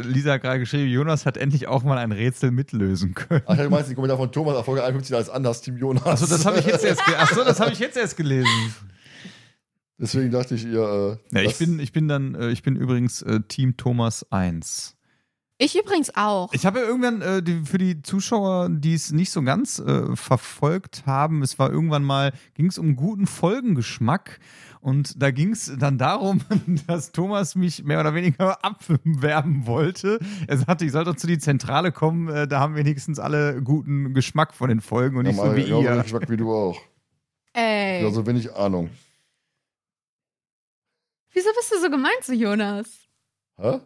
Lisa 0.00 0.32
hat 0.32 0.42
gerade 0.42 0.58
geschrieben, 0.58 0.88
Jonas 0.90 1.26
hat 1.26 1.36
endlich 1.36 1.68
auch 1.68 1.84
mal 1.84 1.98
ein 1.98 2.10
Rätsel 2.10 2.50
mitlösen 2.50 3.14
können. 3.14 3.42
Ach, 3.46 3.56
du 3.56 3.68
meinst 3.68 3.90
den 3.90 3.94
Kommentar 3.94 4.16
von 4.16 4.32
Thomas 4.32 4.56
auf 4.56 4.64
Folge 4.64 4.82
51 4.82 5.14
als 5.14 5.28
anders, 5.28 5.60
Team 5.60 5.76
Jonas. 5.76 6.04
Achso, 6.06 6.26
das 6.26 6.44
habe 6.46 6.58
ich 6.58 6.66
jetzt 6.66 6.82
erst, 6.84 7.04
ge 7.04 7.14
Achso, 7.16 7.44
das 7.44 7.60
habe 7.60 7.72
ich 7.72 7.78
jetzt 7.78 7.96
erst 7.96 8.16
gelesen. 8.16 8.48
Deswegen 9.98 10.30
dachte 10.30 10.54
ich 10.54 10.66
ihr. 10.66 11.18
Äh, 11.32 11.36
Ja, 11.36 11.42
ich 11.42 11.56
bin, 11.58 11.78
ich 11.78 11.92
bin 11.92 12.08
dann, 12.08 12.34
äh, 12.34 12.50
ich 12.50 12.62
bin 12.62 12.76
übrigens 12.76 13.22
äh, 13.22 13.40
Team 13.48 13.76
Thomas 13.76 14.30
1. 14.30 14.96
Ich 15.58 15.78
übrigens 15.78 16.14
auch. 16.14 16.52
Ich 16.52 16.66
habe 16.66 16.80
ja 16.80 16.84
irgendwann 16.84 17.22
äh, 17.22 17.42
die, 17.42 17.62
für 17.64 17.78
die 17.78 18.02
Zuschauer, 18.02 18.68
die 18.68 18.92
es 18.92 19.10
nicht 19.10 19.30
so 19.30 19.40
ganz 19.40 19.78
äh, 19.78 20.14
verfolgt 20.14 21.04
haben, 21.06 21.40
es 21.40 21.58
war 21.58 21.70
irgendwann 21.70 22.04
mal, 22.04 22.34
ging 22.52 22.66
es 22.66 22.76
um 22.76 22.94
guten 22.94 23.26
Folgengeschmack 23.26 24.38
und 24.80 25.22
da 25.22 25.30
ging 25.30 25.52
es 25.52 25.72
dann 25.78 25.96
darum, 25.96 26.42
dass 26.86 27.12
Thomas 27.12 27.54
mich 27.54 27.84
mehr 27.84 28.00
oder 28.00 28.14
weniger 28.14 28.62
abwerben 28.62 29.66
wollte. 29.66 30.18
Er 30.46 30.58
sagte, 30.58 30.84
ich 30.84 30.92
soll 30.92 31.04
doch 31.04 31.16
zu 31.16 31.26
die 31.26 31.38
Zentrale 31.38 31.90
kommen, 31.90 32.28
äh, 32.28 32.46
da 32.46 32.60
haben 32.60 32.74
wenigstens 32.76 33.18
alle 33.18 33.62
guten 33.62 34.12
Geschmack 34.12 34.52
von 34.52 34.68
den 34.68 34.82
Folgen 34.82 35.16
und 35.16 35.24
ja, 35.24 35.32
nicht 35.32 35.40
so 35.40 35.56
wie 35.56 35.62
ihr. 35.62 36.02
Geschmack 36.02 36.28
wie 36.28 36.36
du 36.36 36.52
auch. 36.52 36.78
Ey. 37.54 38.00
Genauso 38.00 38.26
wenig 38.26 38.54
Ahnung. 38.54 38.90
Wieso 41.36 41.50
bist 41.54 41.70
du 41.70 41.78
so 41.80 41.90
gemeint 41.90 42.22
zu 42.22 42.32
Jonas? 42.34 42.86
Hä? 43.60 43.80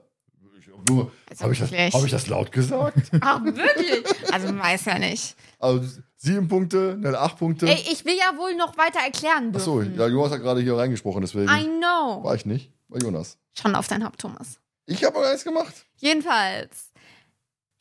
Ich, 0.58 0.68
Nur, 0.88 1.10
Also 1.28 1.42
habe 1.44 1.52
ich, 1.52 1.58
das- 1.58 1.70
hab 1.72 2.04
ich 2.04 2.10
das 2.12 2.26
laut 2.28 2.52
gesagt? 2.52 3.10
Ach, 3.20 3.42
wirklich? 3.44 4.04
Also, 4.32 4.46
man 4.46 4.60
weiß 4.60 4.84
ja 4.84 4.98
nicht. 5.00 5.34
Also 5.58 5.84
sieben 6.16 6.46
Punkte, 6.48 6.96
Nell 6.98 7.16
acht 7.16 7.38
Punkte. 7.38 7.66
Ey, 7.66 7.84
ich 7.90 8.04
will 8.04 8.14
ja 8.16 8.36
wohl 8.38 8.54
noch 8.54 8.76
weiter 8.78 9.00
erklären 9.00 9.54
Achso, 9.54 9.80
dürfen. 9.80 9.98
ja, 9.98 10.06
Jonas 10.06 10.32
hat 10.32 10.40
gerade 10.40 10.60
hier 10.60 10.76
reingesprochen, 10.76 11.22
deswegen 11.22 11.50
I 11.50 11.64
know. 11.64 12.22
war 12.22 12.34
ich 12.36 12.46
nicht. 12.46 12.72
War 12.88 13.02
Jonas. 13.02 13.36
Schon 13.58 13.74
auf 13.74 13.88
dein 13.88 14.04
Haupt, 14.04 14.20
Thomas. 14.20 14.60
Ich 14.86 15.02
habe 15.04 15.26
eins 15.26 15.42
gemacht. 15.44 15.86
Jedenfalls. 15.96 16.90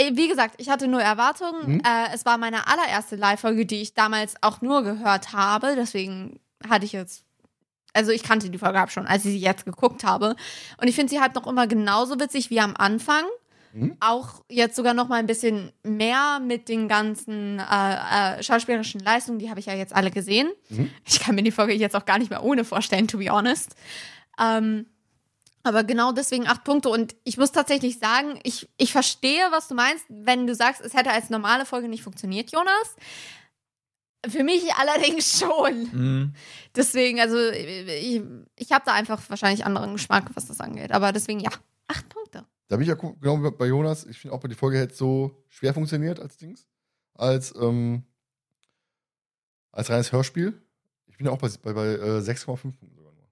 Wie 0.02 0.28
gesagt, 0.30 0.56
ich 0.58 0.70
hatte 0.70 0.88
nur 0.88 1.02
Erwartungen. 1.02 1.74
Mhm. 1.76 1.80
Äh, 1.82 2.14
es 2.14 2.26
war 2.26 2.38
meine 2.38 2.68
allererste 2.68 3.18
Live-Folge, 3.18 3.66
die 3.66 3.82
ich 3.82 3.94
damals 3.94 4.34
auch 4.42 4.62
nur 4.62 4.82
gehört 4.84 5.34
habe. 5.34 5.76
Deswegen 5.76 6.40
hatte 6.68 6.86
ich 6.86 6.94
jetzt. 6.94 7.24
Also 7.94 8.12
ich 8.12 8.24
kannte 8.24 8.50
die 8.50 8.58
Folge 8.58 8.80
ab 8.80 8.92
schon, 8.92 9.08
als 9.08 9.26
ich 9.26 9.32
sie 9.32 9.40
jetzt 9.40 9.66
geguckt 9.66 10.04
habe. 10.04 10.36
Und 10.80 10.88
ich 10.88 10.96
finde 10.96 11.10
sie 11.10 11.20
halt 11.20 11.36
noch 11.36 11.48
immer 11.48 11.68
genauso 11.68 12.20
witzig 12.20 12.50
wie 12.50 12.60
am 12.60 12.76
Anfang. 12.78 13.24
Mhm. 13.74 13.98
Auch 14.00 14.44
jetzt 14.50 14.76
sogar 14.76 14.94
noch 14.94 15.08
mal 15.08 15.18
ein 15.18 15.28
bisschen 15.28 15.72
mehr 15.84 16.40
mit 16.40 16.70
den 16.70 16.88
ganzen 16.88 17.60
äh, 17.60 18.38
äh, 18.40 18.44
schauspielerischen 18.44 19.02
Leistungen. 19.02 19.40
Die 19.40 19.50
habe 19.50 19.60
ich 19.60 19.68
ja 19.68 19.74
jetzt 19.74 19.96
alle 19.96 20.12
gesehen. 20.12 20.50
Mhm. 20.70 20.90
Ich 21.06 21.20
kann 21.20 21.36
mir 21.36 21.44
die 21.44 21.52
Folge 21.52 21.74
jetzt 21.74 21.96
auch 21.96 22.06
gar 22.06 22.20
nicht 22.20 22.30
mehr 22.30 22.44
ohne 22.44 22.64
vorstellen, 22.64 23.08
to 23.08 23.18
be 23.18 23.30
honest. 23.30 23.76
Ähm, 24.40 24.88
aber 25.64 25.84
genau 25.84 26.12
deswegen 26.12 26.48
acht 26.48 26.64
Punkte. 26.64 26.90
Und 26.90 27.16
ich 27.24 27.38
muss 27.38 27.52
tatsächlich 27.52 28.00
sagen, 28.00 28.40
ich, 28.44 28.68
ich 28.78 28.92
verstehe, 28.92 29.44
was 29.52 29.68
du 29.68 29.76
meinst, 29.76 30.06
wenn 30.10 30.48
du 30.48 30.56
sagst, 30.56 30.82
es 30.82 30.94
hätte 30.94 31.12
als 31.12 31.30
normale 31.30 31.66
Folge 31.66 31.90
nicht 31.90 32.04
funktioniert, 32.04 32.52
Jonas. 32.52 32.96
Für 34.28 34.44
mich 34.44 34.64
allerdings 34.78 35.40
schon. 35.40 35.84
Mhm. 35.92 36.34
Deswegen, 36.76 37.20
also 37.20 37.38
ich, 37.38 38.22
ich 38.56 38.72
habe 38.72 38.86
da 38.86 38.94
einfach 38.94 39.22
wahrscheinlich 39.30 39.66
anderen 39.66 39.94
Geschmack, 39.94 40.30
was 40.34 40.48
das 40.48 40.60
angeht. 40.60 40.92
Aber 40.92 41.12
deswegen, 41.12 41.40
ja, 41.40 41.52
acht 41.88 42.08
Punkte. 42.10 42.46
Da 42.68 42.76
bin 42.76 42.84
ich 42.84 42.90
ja 42.90 42.96
genau 42.96 43.44
wie 43.44 43.52
bei 43.52 43.68
Jonas. 43.68 44.06
Ich 44.06 44.20
finde 44.20 44.36
auch, 44.36 44.42
die 44.42 44.56
Folge 44.56 44.78
hätte 44.78 44.94
so 44.94 45.44
schwer 45.48 45.74
funktioniert 45.74 46.20
als 46.20 46.38
Dings. 46.38 46.68
Als, 47.16 47.54
ähm, 47.56 48.04
als 49.72 49.90
reines 49.90 50.12
Hörspiel. 50.12 50.62
Ich 51.08 51.18
bin 51.18 51.26
ja 51.26 51.32
auch 51.32 51.38
bei, 51.38 51.50
bei, 51.64 51.74
bei 51.74 51.88
äh, 51.88 52.20
6,5 52.20 52.46
Punkten 52.46 52.96
sogar 52.96 53.14
nur. 53.14 53.28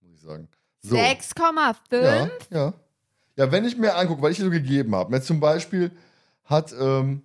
Muss 0.00 0.14
ich 0.14 0.20
sagen. 0.20 0.48
So. 0.82 0.96
6,5. 0.96 1.76
Ja, 1.92 2.30
ja. 2.50 2.74
Ja, 3.36 3.50
wenn 3.50 3.64
ich 3.64 3.76
mir 3.76 3.94
angucke, 3.94 4.20
weil 4.20 4.32
ich 4.32 4.38
dir 4.38 4.44
so 4.44 4.50
gegeben 4.50 4.94
habe. 4.94 5.14
Jetzt 5.14 5.26
zum 5.26 5.40
Beispiel 5.40 5.92
hat 6.44 6.74
ähm, 6.78 7.22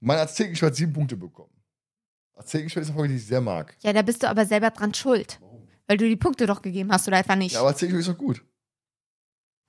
mein 0.00 0.18
Aztekenschwert 0.18 0.74
sieben 0.74 0.92
Punkte 0.92 1.16
bekommen. 1.16 1.52
Aztekenschwert 2.40 2.82
ist 2.84 2.88
eine 2.90 2.96
Folge, 2.96 3.12
die 3.14 3.20
ich 3.20 3.26
sehr 3.26 3.40
mag. 3.40 3.76
Ja, 3.82 3.92
da 3.92 4.02
bist 4.02 4.22
du 4.22 4.28
aber 4.28 4.46
selber 4.46 4.70
dran 4.70 4.94
schuld. 4.94 5.38
Weil 5.86 5.96
du 5.96 6.08
die 6.08 6.16
Punkte 6.16 6.46
doch 6.46 6.62
gegeben 6.62 6.90
hast 6.92 7.06
oder 7.08 7.18
etwa 7.18 7.36
nicht. 7.36 7.52
Ja, 7.52 7.60
aber 7.60 7.70
Aztekenschwert 7.70 8.00
ist 8.00 8.08
doch 8.14 8.18
gut. 8.18 8.42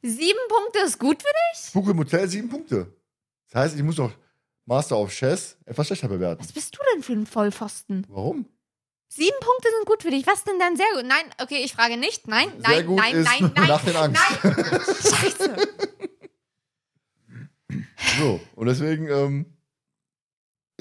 Sieben 0.03 0.39
Punkte 0.49 0.79
ist 0.85 0.97
gut 0.99 1.21
für 1.21 1.27
dich? 1.29 1.65
Spuk 1.67 1.89
im 1.89 1.99
Hotel 1.99 2.27
sieben 2.27 2.49
Punkte. 2.49 2.95
Das 3.49 3.61
heißt, 3.63 3.75
ich 3.75 3.83
muss 3.83 3.97
doch 3.97 4.11
Master 4.65 4.97
of 4.97 5.11
Chess 5.11 5.57
etwas 5.65 5.87
schlechter 5.87 6.07
bewerten. 6.07 6.41
Was 6.43 6.51
bist 6.53 6.75
du 6.75 6.79
denn 6.93 7.03
für 7.03 7.13
ein 7.13 7.25
Vollpfosten? 7.25 8.05
Warum? 8.09 8.45
Sieben 9.09 9.37
Punkte 9.41 9.67
sind 9.77 9.85
gut 9.85 10.01
für 10.03 10.09
dich. 10.09 10.25
Was 10.25 10.43
denn 10.45 10.57
dann 10.57 10.77
sehr 10.77 10.85
gut? 10.95 11.05
Nein, 11.05 11.25
okay, 11.41 11.61
ich 11.63 11.73
frage 11.73 11.97
nicht. 11.97 12.27
Nein, 12.27 12.49
Sehr 12.59 12.77
nein, 12.77 12.85
gut 12.85 12.97
nein, 12.97 13.15
ist 13.15 13.25
nein, 13.25 13.51
nein. 13.55 13.67
nach 13.67 13.83
den 13.83 13.95
Angst. 13.97 14.21
Nein. 14.43 14.55
Scheiße. 14.85 15.55
So, 18.19 18.39
und 18.55 18.67
deswegen 18.67 19.07
ähm, 19.09 19.45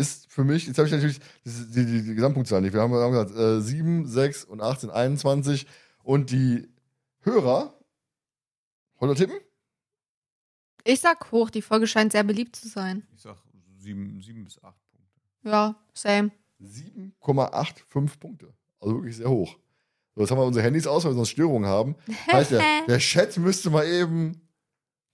ist 0.01 0.31
für 0.33 0.45
mich, 0.45 0.67
jetzt 0.67 0.79
habe 0.79 0.89
ich 0.89 0.93
natürlich 0.93 1.21
die, 1.45 1.85
die, 1.87 2.03
die, 2.03 2.15
Gesamtpunktzahl 2.15 2.61
nicht. 2.61 2.73
Wir 2.73 2.81
haben, 2.81 2.93
haben 2.95 3.13
gesagt, 3.13 3.37
äh, 3.37 3.61
7, 3.61 4.07
6 4.07 4.45
und 4.45 4.61
8 4.61 4.81
sind 4.81 4.91
21. 4.91 5.67
Und 6.03 6.31
die 6.31 6.69
Hörer, 7.21 7.75
wollt 8.99 9.13
ihr 9.13 9.27
tippen? 9.27 9.41
Ich 10.85 11.01
sag 11.01 11.31
hoch, 11.31 11.51
die 11.51 11.63
Folge 11.63 11.87
scheint 11.87 12.13
sehr 12.13 12.25
beliebt 12.25 12.57
zu 12.57 12.69
sein. 12.69 13.07
Ich 13.15 13.23
sag 13.23 13.37
sieben, 13.79 14.21
sieben 14.23 14.45
bis 14.45 14.63
acht 14.63 14.79
Punkte. 14.91 15.21
Ja, 15.45 15.77
same. 15.93 16.31
7,85 16.63 18.19
Punkte. 18.19 18.55
Also 18.81 18.95
wirklich 18.95 19.17
sehr 19.17 19.29
hoch. 19.29 19.57
So, 20.15 20.23
jetzt 20.23 20.31
haben 20.31 20.39
wir 20.39 20.45
unsere 20.45 20.65
Handys 20.65 20.87
aus, 20.87 21.05
weil 21.05 21.13
wir 21.13 21.17
sonst 21.17 21.31
Störungen 21.31 21.69
haben. 21.69 21.97
Heißt, 22.33 22.51
der, 22.51 22.63
der 22.87 22.99
Chat 22.99 23.37
müsste 23.39 23.71
mal 23.71 23.87
eben 23.87 24.41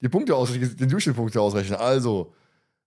die 0.01 0.09
Punkte 0.09 0.35
ausrechnen, 0.35 0.77
den 0.77 0.89
Durchschnittspunkte 0.89 1.41
ausrechnen. 1.41 1.79
Also 1.79 2.33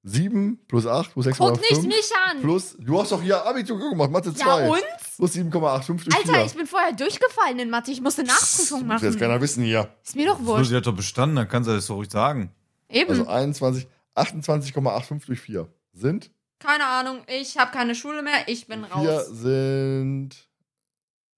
7 0.04 0.58
plus 0.68 0.86
8 0.88 1.12
plus 1.14 1.26
Guck 1.38 1.58
nicht 1.60 1.72
6,5 1.72 1.88
mich 1.88 2.12
an. 2.30 2.40
plus, 2.42 2.78
du 2.80 3.00
hast 3.02 3.12
doch 3.12 3.22
hier 3.22 3.46
Abitur 3.46 3.78
gemacht, 3.78 4.10
Mathe 4.12 4.34
2. 4.34 4.46
ja, 4.46 4.56
und? 4.70 4.82
Plus 5.18 5.36
7,85 5.36 6.04
durch 6.06 6.16
Alter, 6.16 6.34
4. 6.36 6.46
ich 6.46 6.54
bin 6.56 6.66
vorher 6.68 6.94
durchgefallen 6.94 7.60
in 7.60 7.70
Mathe. 7.70 7.92
Ich 7.92 8.00
musste 8.02 8.24
Nachprüfung 8.24 8.88
Das 8.88 9.02
will 9.02 9.10
jetzt 9.10 9.16
machen. 9.16 9.20
keiner 9.30 9.42
wissen 9.42 9.64
hier. 9.64 9.94
Ist 10.04 10.16
mir 10.16 10.28
doch 10.28 10.40
So, 10.40 10.46
wurscht. 10.46 10.70
sie 10.70 10.76
hat 10.78 10.86
doch 10.88 10.96
bestanden, 10.96 11.36
dann 11.36 11.50
kann 11.50 11.64
sie 11.66 11.74
das 11.74 11.88
doch 11.88 11.96
ruhig 11.96 12.10
sagen. 12.10 12.54
Eben. 12.90 13.10
Also 13.10 13.28
21, 13.28 13.88
28,85 14.16 15.26
durch 15.26 15.42
4 15.42 15.68
sind. 15.94 16.32
Keine 16.60 16.86
Ahnung, 16.86 17.22
ich 17.28 17.58
habe 17.58 17.72
keine 17.72 17.96
Schule 17.96 18.22
mehr. 18.22 18.48
Ich 18.48 18.68
bin 18.68 18.86
4 18.86 18.94
raus. 18.96 19.28
sind 19.28 20.48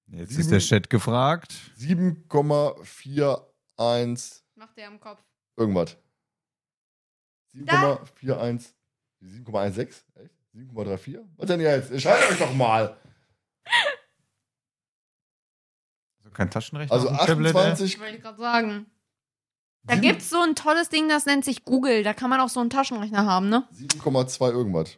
Jetzt 0.07 0.38
ist 0.38 0.51
der 0.51 0.59
Chat 0.59 0.90
gefragt. 0.90 1.53
7,41 1.80 4.41
Macht 4.56 4.77
der 4.77 4.88
im 4.88 4.99
Kopf. 4.99 5.19
irgendwas. 5.57 5.95
7,41. 7.55 8.65
7,16? 9.23 9.80
Echt? 10.15 10.33
7,34? 10.55 11.19
Was 11.38 11.47
denn 11.47 11.59
jetzt? 11.61 11.91
Entscheidet 11.91 12.30
euch 12.31 12.39
doch 12.39 12.53
mal. 12.53 12.97
Also 16.19 16.31
kein 16.31 16.49
Taschenrechner. 16.51 16.93
Also 16.93 17.09
auf 17.09 17.25
dem 17.25 17.43
Tablet, 17.43 17.55
ey? 17.55 17.61
28. 17.61 17.99
Wollte 17.99 18.15
ich 18.15 18.21
gerade 18.21 18.38
sagen. 18.38 18.85
Da 19.83 19.95
Sieben- 19.95 20.07
gibt's 20.07 20.30
so 20.30 20.39
ein 20.41 20.55
tolles 20.55 20.89
Ding, 20.89 21.09
das 21.09 21.25
nennt 21.25 21.43
sich 21.43 21.65
Google. 21.65 22.03
Da 22.03 22.13
kann 22.13 22.30
man 22.30 22.39
auch 22.39 22.49
so 22.49 22.59
einen 22.59 22.69
Taschenrechner 22.69 23.25
haben, 23.25 23.49
ne? 23.49 23.67
7,2 23.73 24.51
irgendwas. 24.51 24.97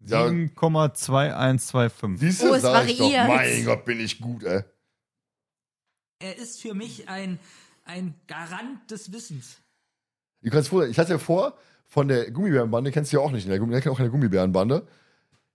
Ja. 0.00 0.26
7,2125. 0.26 2.18
Siehst 2.18 2.42
Oh, 2.42 2.48
du, 2.48 2.52
es 2.54 2.58
ich 2.58 2.62
doch. 2.64 2.72
variiert. 2.74 3.28
Mein 3.28 3.64
Gott, 3.64 3.84
bin 3.84 4.00
ich 4.00 4.20
gut, 4.20 4.42
ey. 4.44 4.62
Er 6.18 6.36
ist 6.36 6.60
für 6.60 6.74
mich 6.74 7.08
ein, 7.08 7.38
ein 7.84 8.14
Garant 8.26 8.90
des 8.90 9.12
Wissens. 9.12 9.58
Vor, 10.68 10.86
ich 10.86 10.98
hatte 10.98 11.12
ja 11.12 11.18
vor, 11.18 11.56
von 11.86 12.08
der 12.08 12.30
Gummibärenbande, 12.30 12.90
kennst 12.90 13.12
du 13.12 13.18
ja 13.18 13.22
auch 13.22 13.30
nicht? 13.30 13.48
Ich 13.48 13.58
kenne 13.58 13.90
auch 13.90 13.96
keine 13.96 14.10
Gummibärenbande, 14.10 14.86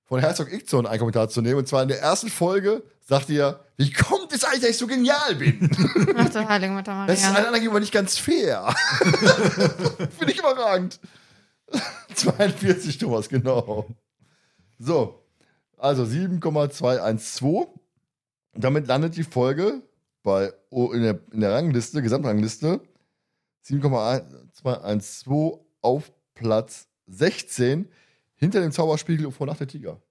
von 0.05 0.19
Herzog 0.19 0.51
Ickzon 0.51 0.85
einen 0.85 0.99
Kommentar 0.99 1.29
zu 1.29 1.41
nehmen. 1.41 1.59
Und 1.59 1.67
zwar 1.67 1.83
in 1.83 1.87
der 1.89 2.01
ersten 2.01 2.29
Folge 2.29 2.83
sagt 3.01 3.29
ihr, 3.29 3.59
wie 3.77 3.91
kommt 3.91 4.33
es 4.33 4.43
eigentlich, 4.43 4.61
dass 4.61 4.69
ich 4.71 4.77
so 4.77 4.87
genial 4.87 5.35
bin? 5.35 5.69
Ach 6.17 6.29
du 6.29 6.47
heilige 6.47 6.73
Mutter 6.73 7.05
Das 7.07 7.19
ist 7.19 7.25
allen 7.25 7.33
Maria. 7.33 7.47
anderen 7.47 7.61
gegenüber 7.61 7.79
nicht 7.79 7.93
ganz 7.93 8.17
fair. 8.17 8.73
Finde 10.17 10.31
ich 10.33 10.39
überragend. 10.39 10.99
42, 12.15 12.97
Thomas, 12.97 13.29
genau. 13.29 13.87
So, 14.77 15.23
also 15.77 16.03
7,212. 16.03 17.67
Und 18.53 18.63
damit 18.63 18.87
landet 18.87 19.15
die 19.15 19.23
Folge 19.23 19.81
bei, 20.23 20.51
in, 20.71 21.01
der, 21.03 21.19
in 21.31 21.39
der 21.39 21.53
Rangliste, 21.53 22.01
Gesamtrangliste, 22.01 22.81
7,212 23.65 25.59
auf 25.81 26.11
Platz 26.41 26.87
16 27.07 27.87
hinter 28.35 28.61
dem 28.61 28.71
Zauberspiegel 28.71 29.31
vor 29.31 29.47
Nacht 29.47 29.59
der 29.59 29.67
Tiger. 29.67 30.01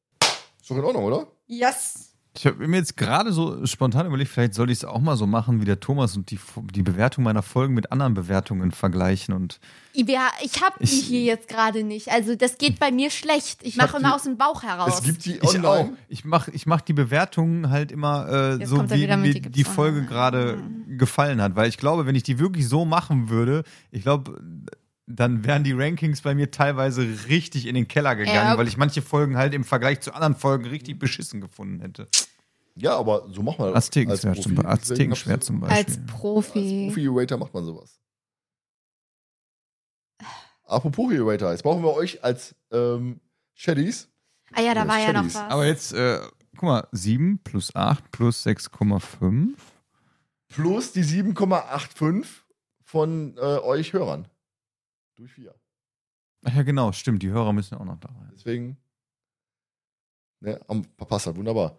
Ist 0.60 0.70
doch 0.70 0.76
in 0.76 0.84
Ordnung, 0.84 1.04
oder? 1.04 1.26
Yes. 1.46 2.06
Ich 2.36 2.46
habe 2.46 2.68
mir 2.68 2.76
jetzt 2.76 2.96
gerade 2.96 3.32
so 3.32 3.66
spontan 3.66 4.06
überlegt, 4.06 4.30
vielleicht 4.30 4.54
soll 4.54 4.70
ich 4.70 4.78
es 4.78 4.84
auch 4.84 5.00
mal 5.00 5.16
so 5.16 5.26
machen 5.26 5.60
wie 5.60 5.64
der 5.64 5.80
Thomas 5.80 6.16
und 6.16 6.30
die, 6.30 6.38
die 6.72 6.84
Bewertung 6.84 7.24
meiner 7.24 7.42
Folgen 7.42 7.74
mit 7.74 7.90
anderen 7.90 8.14
Bewertungen 8.14 8.70
vergleichen. 8.70 9.34
Und 9.34 9.58
Ja, 9.94 10.28
ich 10.40 10.62
habe 10.62 10.76
die 10.78 10.84
Ich- 10.84 11.06
hier 11.06 11.24
jetzt 11.24 11.48
gerade 11.48 11.82
nicht. 11.82 12.08
Also 12.12 12.36
das 12.36 12.56
geht 12.56 12.78
bei 12.78 12.92
mir 12.92 13.10
schlecht. 13.10 13.64
Ich 13.64 13.76
hab 13.80 13.86
mache 13.88 13.98
immer 13.98 14.10
die- 14.10 14.14
aus 14.14 14.22
dem 14.22 14.36
Bauch 14.36 14.62
heraus. 14.62 14.98
Es 14.98 15.02
gibt 15.02 15.24
die 15.24 15.38
ich 15.38 15.42
auch. 15.42 15.54
online. 15.56 15.96
Ich 16.08 16.24
mache 16.24 16.52
ich 16.52 16.66
mach 16.66 16.82
die 16.82 16.92
Bewertungen 16.92 17.68
halt 17.70 17.90
immer 17.90 18.28
äh, 18.60 18.64
so, 18.64 18.88
wie 18.90 19.08
mir 19.08 19.34
die 19.34 19.40
die 19.50 19.64
Folge 19.64 19.96
online. 19.96 20.08
gerade 20.08 20.62
gefallen 20.86 21.42
hat. 21.42 21.56
Weil 21.56 21.68
ich 21.68 21.78
glaube, 21.78 22.06
wenn 22.06 22.14
ich 22.14 22.22
die 22.22 22.38
wirklich 22.38 22.68
so 22.68 22.84
machen 22.84 23.28
würde, 23.28 23.64
ich 23.90 24.02
glaube, 24.02 24.40
dann 25.16 25.44
wären 25.44 25.64
die 25.64 25.72
Rankings 25.72 26.22
bei 26.22 26.34
mir 26.34 26.50
teilweise 26.50 27.02
richtig 27.28 27.66
in 27.66 27.74
den 27.74 27.88
Keller 27.88 28.16
gegangen, 28.16 28.34
Ja. 28.52 28.58
weil 28.58 28.68
ich 28.68 28.76
manche 28.76 29.02
Folgen 29.02 29.36
halt 29.36 29.54
im 29.54 29.64
Vergleich 29.64 30.00
zu 30.00 30.12
anderen 30.14 30.34
Folgen 30.36 30.66
richtig 30.66 30.98
beschissen 30.98 31.40
gefunden 31.40 31.80
hätte. 31.80 32.08
Ja, 32.76 32.96
aber 32.96 33.28
so 33.32 33.42
macht 33.42 33.58
man 33.58 33.68
das. 33.68 33.76
Aztekenschwert 33.86 34.36
als 34.36 34.42
zum, 34.42 34.54
Profi. 34.54 34.62
Be- 34.66 34.72
Aztekenschwert 34.72 35.44
zum 35.44 35.60
Beispiel. 35.60 35.78
Als 35.78 35.96
Als 35.98 36.06
Profi. 36.06 36.86
Profi-Rater 36.94 37.36
macht 37.36 37.52
man 37.54 37.64
sowas. 37.64 37.98
Apropos 40.64 41.10
Rater, 41.12 41.50
jetzt 41.50 41.62
brauchen 41.62 41.82
wir 41.82 41.92
euch 41.94 42.22
als 42.22 42.54
ähm, 42.70 43.20
Shaddies. 43.54 44.08
Ah 44.52 44.60
ja, 44.62 44.74
da 44.74 44.86
war 44.86 44.98
ja 45.00 45.12
noch 45.12 45.24
was. 45.24 45.36
Aber 45.36 45.66
jetzt, 45.66 45.92
äh, 45.92 46.20
guck 46.54 46.62
mal, 46.62 46.88
7 46.92 47.38
plus 47.42 47.74
8 47.74 48.10
plus 48.12 48.46
6,5. 48.46 49.54
plus 50.48 50.92
die 50.92 51.02
7,85 51.04 52.24
von 52.84 53.36
äh, 53.36 53.40
euch 53.40 53.92
Hörern. 53.92 54.28
Durch 55.20 55.32
vier. 55.32 55.54
Ach 56.44 56.54
ja, 56.54 56.62
genau, 56.62 56.92
stimmt, 56.92 57.22
die 57.22 57.28
Hörer 57.28 57.52
müssen 57.52 57.76
auch 57.76 57.84
noch 57.84 58.00
da 58.00 58.08
rein. 58.08 58.30
Deswegen, 58.32 58.78
ne, 60.40 60.58
am, 60.66 60.86
passt 60.96 61.26
halt 61.26 61.36
wunderbar. 61.36 61.76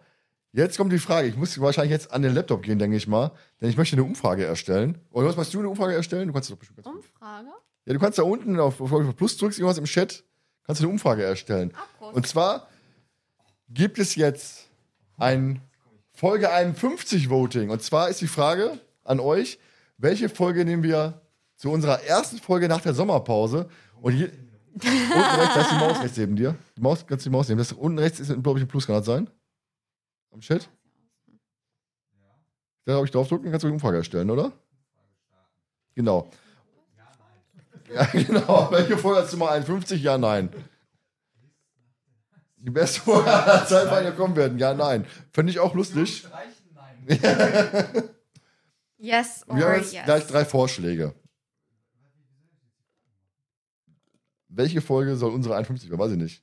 Jetzt 0.52 0.76
kommt 0.76 0.92
die 0.92 1.00
Frage, 1.00 1.26
ich 1.26 1.36
muss 1.36 1.60
wahrscheinlich 1.60 1.90
jetzt 1.90 2.12
an 2.12 2.22
den 2.22 2.34
Laptop 2.34 2.62
gehen, 2.62 2.78
denke 2.78 2.96
ich 2.96 3.08
mal, 3.08 3.32
denn 3.60 3.68
ich 3.68 3.76
möchte 3.76 3.96
eine 3.96 4.04
Umfrage 4.04 4.44
erstellen. 4.44 5.00
Oder 5.10 5.26
was 5.26 5.36
machst 5.36 5.52
du, 5.54 5.58
eine 5.58 5.68
Umfrage 5.68 5.92
erstellen? 5.92 6.28
Du 6.28 6.32
kannst 6.32 6.52
doch 6.52 6.56
bestimmt. 6.56 6.86
Umfrage? 6.86 7.48
Ja, 7.84 7.92
du 7.92 7.98
kannst 7.98 8.18
da 8.20 8.22
unten 8.22 8.60
auf, 8.60 8.80
auf 8.80 9.16
Plus 9.16 9.36
drückst, 9.38 9.58
irgendwas 9.58 9.78
im 9.78 9.86
Chat, 9.86 10.22
kannst 10.62 10.80
du 10.80 10.84
eine 10.84 10.92
Umfrage 10.92 11.24
erstellen. 11.24 11.72
Und 11.98 12.28
zwar 12.28 12.68
gibt 13.68 13.98
es 13.98 14.14
jetzt 14.14 14.68
ein 15.16 15.60
Folge 16.12 16.52
51 16.52 17.28
Voting. 17.28 17.70
Und 17.70 17.82
zwar 17.82 18.08
ist 18.08 18.20
die 18.20 18.28
Frage 18.28 18.78
an 19.02 19.18
euch, 19.18 19.58
welche 19.98 20.28
Folge 20.28 20.64
nehmen 20.64 20.84
wir 20.84 21.21
zu 21.62 21.70
unserer 21.70 22.02
ersten 22.02 22.38
Folge 22.38 22.68
nach 22.68 22.80
der 22.80 22.92
Sommerpause? 22.92 23.68
Und 24.00 24.14
hier, 24.14 24.32
unten 24.72 24.88
rechts, 24.88 25.54
da 25.54 25.60
ist 25.60 25.70
die 25.70 25.76
Maus 25.76 26.02
rechts 26.02 26.16
neben 26.16 26.34
dir. 26.34 26.56
Die 26.76 26.80
Maus, 26.80 27.06
kannst 27.06 27.24
du 27.24 27.30
die 27.30 27.36
Maus 27.36 27.48
nehmen. 27.48 27.58
Das 27.58 27.72
unten 27.72 28.00
rechts 28.00 28.18
ist, 28.18 28.42
glaube 28.42 28.58
ich, 28.58 28.64
ein 28.64 28.68
Plus, 28.68 28.84
kann 28.84 28.96
das 28.96 29.06
sein? 29.06 29.30
Am 30.32 30.40
Chat? 30.40 30.68
Da 32.84 32.94
habe 32.94 33.04
ich 33.04 33.12
draufdrücken, 33.12 33.48
kannst 33.52 33.62
du 33.62 33.68
die 33.68 33.74
Umfrage 33.74 33.98
erstellen, 33.98 34.28
oder? 34.28 34.50
Genau. 35.94 36.28
Ja, 37.94 38.04
genau. 38.12 38.68
Welche 38.72 38.98
Folge 38.98 39.22
hast 39.22 39.32
du 39.32 39.36
mal 39.36 39.50
51? 39.50 40.02
Ja, 40.02 40.18
nein. 40.18 40.48
Die 42.56 42.70
beste 42.70 43.02
Folge 43.02 43.32
aller 43.32 43.64
Zeiten 43.66 43.88
war 43.88 44.02
gekommen 44.02 44.34
werden. 44.34 44.58
Ja, 44.58 44.74
nein. 44.74 45.06
Fände 45.32 45.52
ich 45.52 45.60
auch 45.60 45.74
lustig. 45.74 46.26
Yes 48.98 49.44
or 49.48 49.56
Wir 49.56 49.66
haben 49.66 49.80
jetzt 49.80 49.92
yes. 49.92 50.04
gleich 50.04 50.26
drei 50.28 50.44
Vorschläge. 50.44 51.12
Welche 54.54 54.80
Folge 54.82 55.16
soll 55.16 55.32
unsere 55.32 55.56
51 55.56 55.88
werden? 55.90 56.00
Weiß 56.00 56.12
ich 56.12 56.18
nicht. 56.18 56.42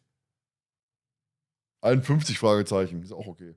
51 1.82 2.38
Fragezeichen. 2.40 3.04
Ist 3.04 3.12
auch 3.12 3.28
okay. 3.28 3.56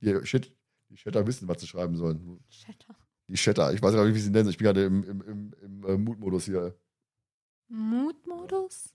Die, 0.00 0.26
Shit, 0.26 0.52
die 0.88 0.96
Chatter 0.96 1.26
wissen, 1.26 1.46
was 1.48 1.60
sie 1.60 1.66
schreiben 1.66 1.96
sollen. 1.96 2.42
Shatter. 2.48 2.94
Die 3.28 3.34
Chatter. 3.36 3.72
Ich 3.72 3.82
weiß 3.82 3.94
gar 3.94 4.04
nicht, 4.04 4.14
wie 4.14 4.20
sie 4.20 4.30
nennen. 4.30 4.48
Ich 4.48 4.58
bin 4.58 4.64
gerade 4.64 4.84
im, 4.84 5.04
im, 5.04 5.20
im, 5.22 5.54
im 5.62 5.84
äh, 5.86 5.96
Mutmodus 5.96 6.44
hier. 6.46 6.74
Mutmodus? 7.68 8.94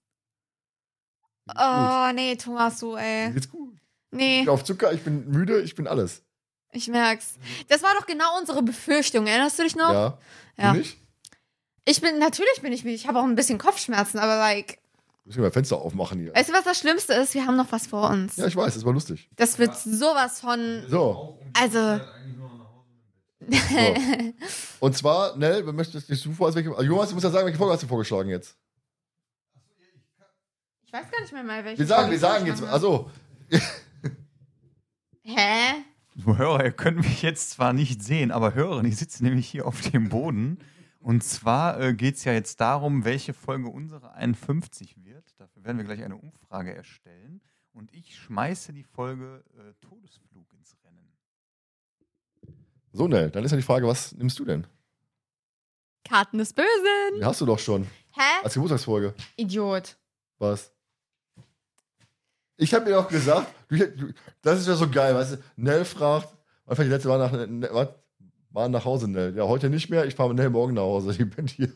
Oh, 1.57 2.11
nee, 2.13 2.35
Thomas, 2.35 2.79
du, 2.79 2.93
Mir 2.95 2.99
ey. 3.01 3.31
geht's 3.33 3.49
gut. 3.49 3.73
Ich 4.11 4.17
Nee, 4.17 4.39
bin 4.41 4.49
auf 4.49 4.63
Zucker, 4.63 4.93
ich 4.93 5.01
bin 5.03 5.29
müde, 5.29 5.61
ich 5.61 5.75
bin 5.75 5.87
alles. 5.87 6.23
ich 6.71 6.87
merk's. 6.87 7.37
Das 7.69 7.83
war 7.83 7.93
doch 7.95 8.05
genau 8.05 8.37
unsere 8.39 8.63
Befürchtung. 8.63 9.27
Erinnerst 9.27 9.59
du 9.59 9.63
dich 9.63 9.75
noch? 9.75 9.91
Ja. 9.91 10.17
Ja. 10.57 10.71
Du 10.73 10.79
nicht? 10.79 10.97
Ich 11.85 12.01
bin, 12.01 12.17
natürlich 12.19 12.61
bin 12.61 12.73
ich 12.73 12.83
müde. 12.83 12.95
Ich 12.95 13.07
habe 13.07 13.19
auch 13.19 13.23
ein 13.23 13.35
bisschen 13.35 13.57
Kopfschmerzen, 13.57 14.17
aber 14.19 14.37
like, 14.37 14.79
Müssen 15.27 15.39
wir 15.39 15.43
mal 15.43 15.51
Fenster 15.51 15.77
aufmachen 15.77 16.21
hier. 16.21 16.33
weißt 16.33 16.47
du, 16.47 16.53
was 16.53 16.63
das 16.63 16.79
Schlimmste 16.79 17.11
ist? 17.15 17.33
Wir 17.33 17.45
haben 17.45 17.57
noch 17.57 17.69
was 17.73 17.85
vor 17.85 18.09
uns. 18.09 18.37
Ja, 18.37 18.47
ich 18.47 18.55
weiß, 18.55 18.73
das 18.75 18.85
war 18.85 18.93
lustig. 18.93 19.29
Das 19.35 19.59
wird 19.59 19.75
sowas 19.75 20.39
von, 20.39 20.85
So. 20.87 21.37
also, 21.53 21.99
so. 21.99 23.53
Und 24.79 24.95
zwar, 24.95 25.35
Nell, 25.35 25.65
wer 25.65 25.73
möchtest 25.73 26.09
du 26.25 26.31
vor, 26.31 26.47
als 26.47 26.55
welche. 26.55 26.69
Also 26.71 26.83
Jonas, 26.83 27.09
du 27.09 27.15
musst 27.15 27.25
ja 27.25 27.29
sagen, 27.29 27.45
welche 27.45 27.57
Folge 27.57 27.73
hast 27.73 27.83
du 27.83 27.87
vorgeschlagen 27.87 28.29
jetzt? 28.29 28.55
ich 30.85 30.93
weiß 30.93 31.11
gar 31.11 31.19
nicht 31.19 31.33
mehr 31.33 31.43
mal, 31.43 31.65
welche. 31.65 31.79
Wir 31.79 31.87
sagen, 31.87 32.03
Folge 32.03 32.11
wir 32.13 32.19
sagen 32.19 32.45
jetzt. 32.45 32.63
Also, 32.63 33.11
Hä? 35.23 35.83
Du 36.15 36.37
Hörer, 36.37 36.63
ihr 36.63 36.71
könnt 36.71 36.97
mich 36.99 37.21
jetzt 37.21 37.49
zwar 37.49 37.73
nicht 37.73 38.01
sehen, 38.01 38.31
aber 38.31 38.53
hören, 38.53 38.85
ich 38.85 38.95
sitze 38.95 39.25
nämlich 39.25 39.45
hier 39.47 39.67
auf 39.67 39.81
dem 39.81 40.07
Boden. 40.07 40.59
Und 40.99 41.23
zwar 41.23 41.79
äh, 41.79 41.93
geht 41.93 42.15
es 42.15 42.23
ja 42.23 42.33
jetzt 42.33 42.59
darum, 42.59 43.05
welche 43.05 43.33
Folge 43.33 43.69
unsere 43.69 44.13
51 44.13 44.95
wird. 45.05 45.06
Dafür 45.37 45.63
werden 45.63 45.77
wir 45.77 45.85
gleich 45.85 46.03
eine 46.03 46.15
Umfrage 46.17 46.75
erstellen. 46.75 47.41
Und 47.73 47.93
ich 47.93 48.15
schmeiße 48.15 48.73
die 48.73 48.83
Folge 48.83 49.43
äh, 49.55 49.73
Todesflug 49.85 50.51
ins 50.53 50.75
Rennen. 50.83 51.13
so, 52.91 53.07
Nell, 53.07 53.29
dann 53.29 53.43
ist 53.43 53.51
ja 53.51 53.57
die 53.57 53.63
Frage, 53.63 53.87
was 53.87 54.13
nimmst 54.13 54.39
du 54.39 54.45
denn? 54.45 54.65
Karten 56.03 56.39
des 56.39 56.53
Bösen. 56.53 57.19
Die 57.19 57.25
hast 57.25 57.39
du 57.41 57.45
doch 57.45 57.59
schon. 57.59 57.83
Hä? 58.13 58.43
Als 58.43 58.55
Geburtstagsfolge. 58.55 59.13
Idiot. 59.35 59.97
Was? 60.39 60.71
Ich 62.55 62.73
habe 62.73 62.85
mir 62.85 62.95
doch 62.95 63.07
gesagt, 63.07 63.53
du, 63.67 63.77
du, 63.77 64.13
das 64.41 64.59
ist 64.61 64.67
ja 64.67 64.75
so 64.75 64.89
geil, 64.89 65.13
weißt 65.13 65.33
du? 65.33 65.43
Nell 65.57 65.85
fragt, 65.85 66.35
einfach 66.65 66.83
die 66.83 66.89
letzte 66.89 67.09
war 67.09 67.19
nach, 67.19 67.31
ne, 67.31 67.69
was? 67.71 67.89
War 68.49 68.69
nach 68.69 68.85
Hause, 68.85 69.07
Nell. 69.07 69.35
Ja, 69.35 69.43
heute 69.43 69.69
nicht 69.69 69.89
mehr, 69.89 70.05
ich 70.05 70.15
fahre 70.15 70.29
mit 70.29 70.37
Nell 70.39 70.49
morgen 70.49 70.73
nach 70.73 70.81
Hause. 70.81 71.13
Die 71.13 71.25
bin 71.25 71.45
hier. 71.45 71.71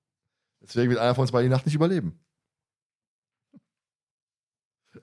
Deswegen 0.62 0.88
wird 0.88 1.00
einer 1.00 1.14
von 1.14 1.22
uns 1.22 1.32
beiden 1.32 1.50
die 1.50 1.54
Nacht 1.54 1.66
nicht 1.66 1.74
überleben. 1.74 2.18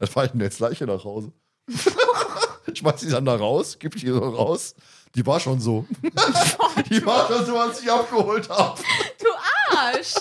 Dann 0.01 0.09
fahre 0.09 0.25
ich 0.25 0.31
denn 0.31 0.41
jetzt 0.41 0.57
gleich 0.57 0.79
hier 0.79 0.87
nach 0.87 1.03
Hause. 1.03 1.31
Schmeiß 2.73 3.01
die 3.01 3.09
dann 3.09 3.23
da 3.23 3.35
raus, 3.35 3.77
gib 3.79 3.95
die 3.95 4.07
so 4.07 4.17
raus. 4.17 4.73
Die 5.13 5.23
war 5.27 5.39
schon 5.39 5.59
so. 5.59 5.85
die 6.89 7.05
war 7.05 7.27
schon 7.27 7.45
so, 7.45 7.55
als 7.59 7.83
ich 7.83 7.91
abgeholt 7.91 8.49
habe. 8.49 8.81
Du 9.19 9.77
Arsch. 9.77 10.15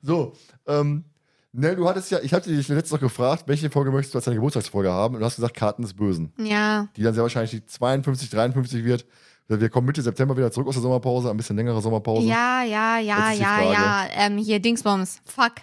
So, 0.00 0.34
ähm, 0.68 1.04
Nell, 1.50 1.74
du 1.74 1.88
hattest 1.88 2.12
ja, 2.12 2.20
ich 2.22 2.32
hatte 2.32 2.50
dich 2.50 2.68
letztens 2.68 2.92
noch 2.92 3.00
gefragt, 3.00 3.44
welche 3.46 3.68
Folge 3.68 3.90
möchtest 3.90 4.14
du 4.14 4.18
als 4.18 4.26
deine 4.26 4.36
Geburtstagsfolge 4.36 4.92
haben? 4.92 5.14
Und 5.16 5.20
du 5.20 5.26
hast 5.26 5.34
gesagt, 5.36 5.56
Karten 5.56 5.82
des 5.82 5.94
Bösen. 5.94 6.32
ja. 6.38 6.86
Die 6.96 7.02
dann 7.02 7.14
sehr 7.14 7.24
wahrscheinlich 7.24 7.50
die 7.50 7.66
52, 7.66 8.30
53 8.30 8.84
wird. 8.84 9.04
Wir 9.48 9.68
kommen 9.70 9.88
Mitte 9.88 10.02
September 10.02 10.36
wieder 10.36 10.52
zurück 10.52 10.68
aus 10.68 10.74
der 10.76 10.82
Sommerpause, 10.82 11.30
ein 11.30 11.36
bisschen 11.36 11.56
längere 11.56 11.82
Sommerpause. 11.82 12.28
Ja, 12.28 12.62
ja, 12.62 12.98
ja, 12.98 13.32
ja, 13.32 13.56
Frage. 13.56 13.72
ja. 13.72 14.06
Ähm, 14.12 14.38
hier, 14.38 14.60
Dingsbums. 14.60 15.20
Fuck. 15.24 15.54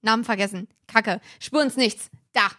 Namen 0.00 0.24
vergessen. 0.24 0.68
Kacke. 0.88 1.20
Spur 1.38 1.62
ins 1.62 1.76
Nichts. 1.76 2.10
Da. 2.36 2.50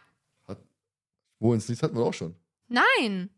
Wo 1.39 1.53
ins 1.53 1.69
Nichts 1.69 1.83
hatten 1.83 1.95
wir 1.95 2.03
auch 2.03 2.13
schon. 2.13 2.35
Nein. 2.67 3.29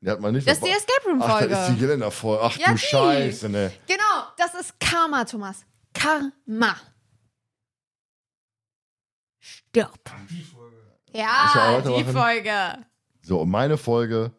Die 0.00 0.10
hat 0.10 0.20
man 0.20 0.34
nicht. 0.34 0.48
Das 0.48 0.58
ist 0.58 0.66
die 0.66 0.70
Escape 0.70 1.08
Room 1.08 1.22
Ach, 1.22 1.38
Folge. 1.38 1.48
das 1.48 1.68
ist 1.68 1.76
die 1.76 1.80
Geländer-Folge. 1.80 2.42
Ach 2.42 2.56
Ja, 2.56 2.66
du 2.66 2.72
die. 2.72 2.78
Scheiße, 2.78 3.48
ne. 3.48 3.72
Genau, 3.86 4.24
das 4.36 4.54
ist 4.54 4.80
Karma, 4.80 5.24
Thomas. 5.24 5.64
Karma. 5.94 6.76
Stirb. 9.38 10.10
Ich 10.28 10.52
ja 11.12 11.52
Ja, 11.54 11.80
die 11.82 12.04
Folge. 12.04 12.86
So, 13.22 13.40
und 13.42 13.50
meine 13.50 13.76
Folge 13.78 14.32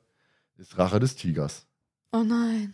ist 0.58 0.77
Rache 0.77 1.00
des 1.00 1.16
Tigers. 1.16 1.66
Oh 2.11 2.24
nein. 2.24 2.74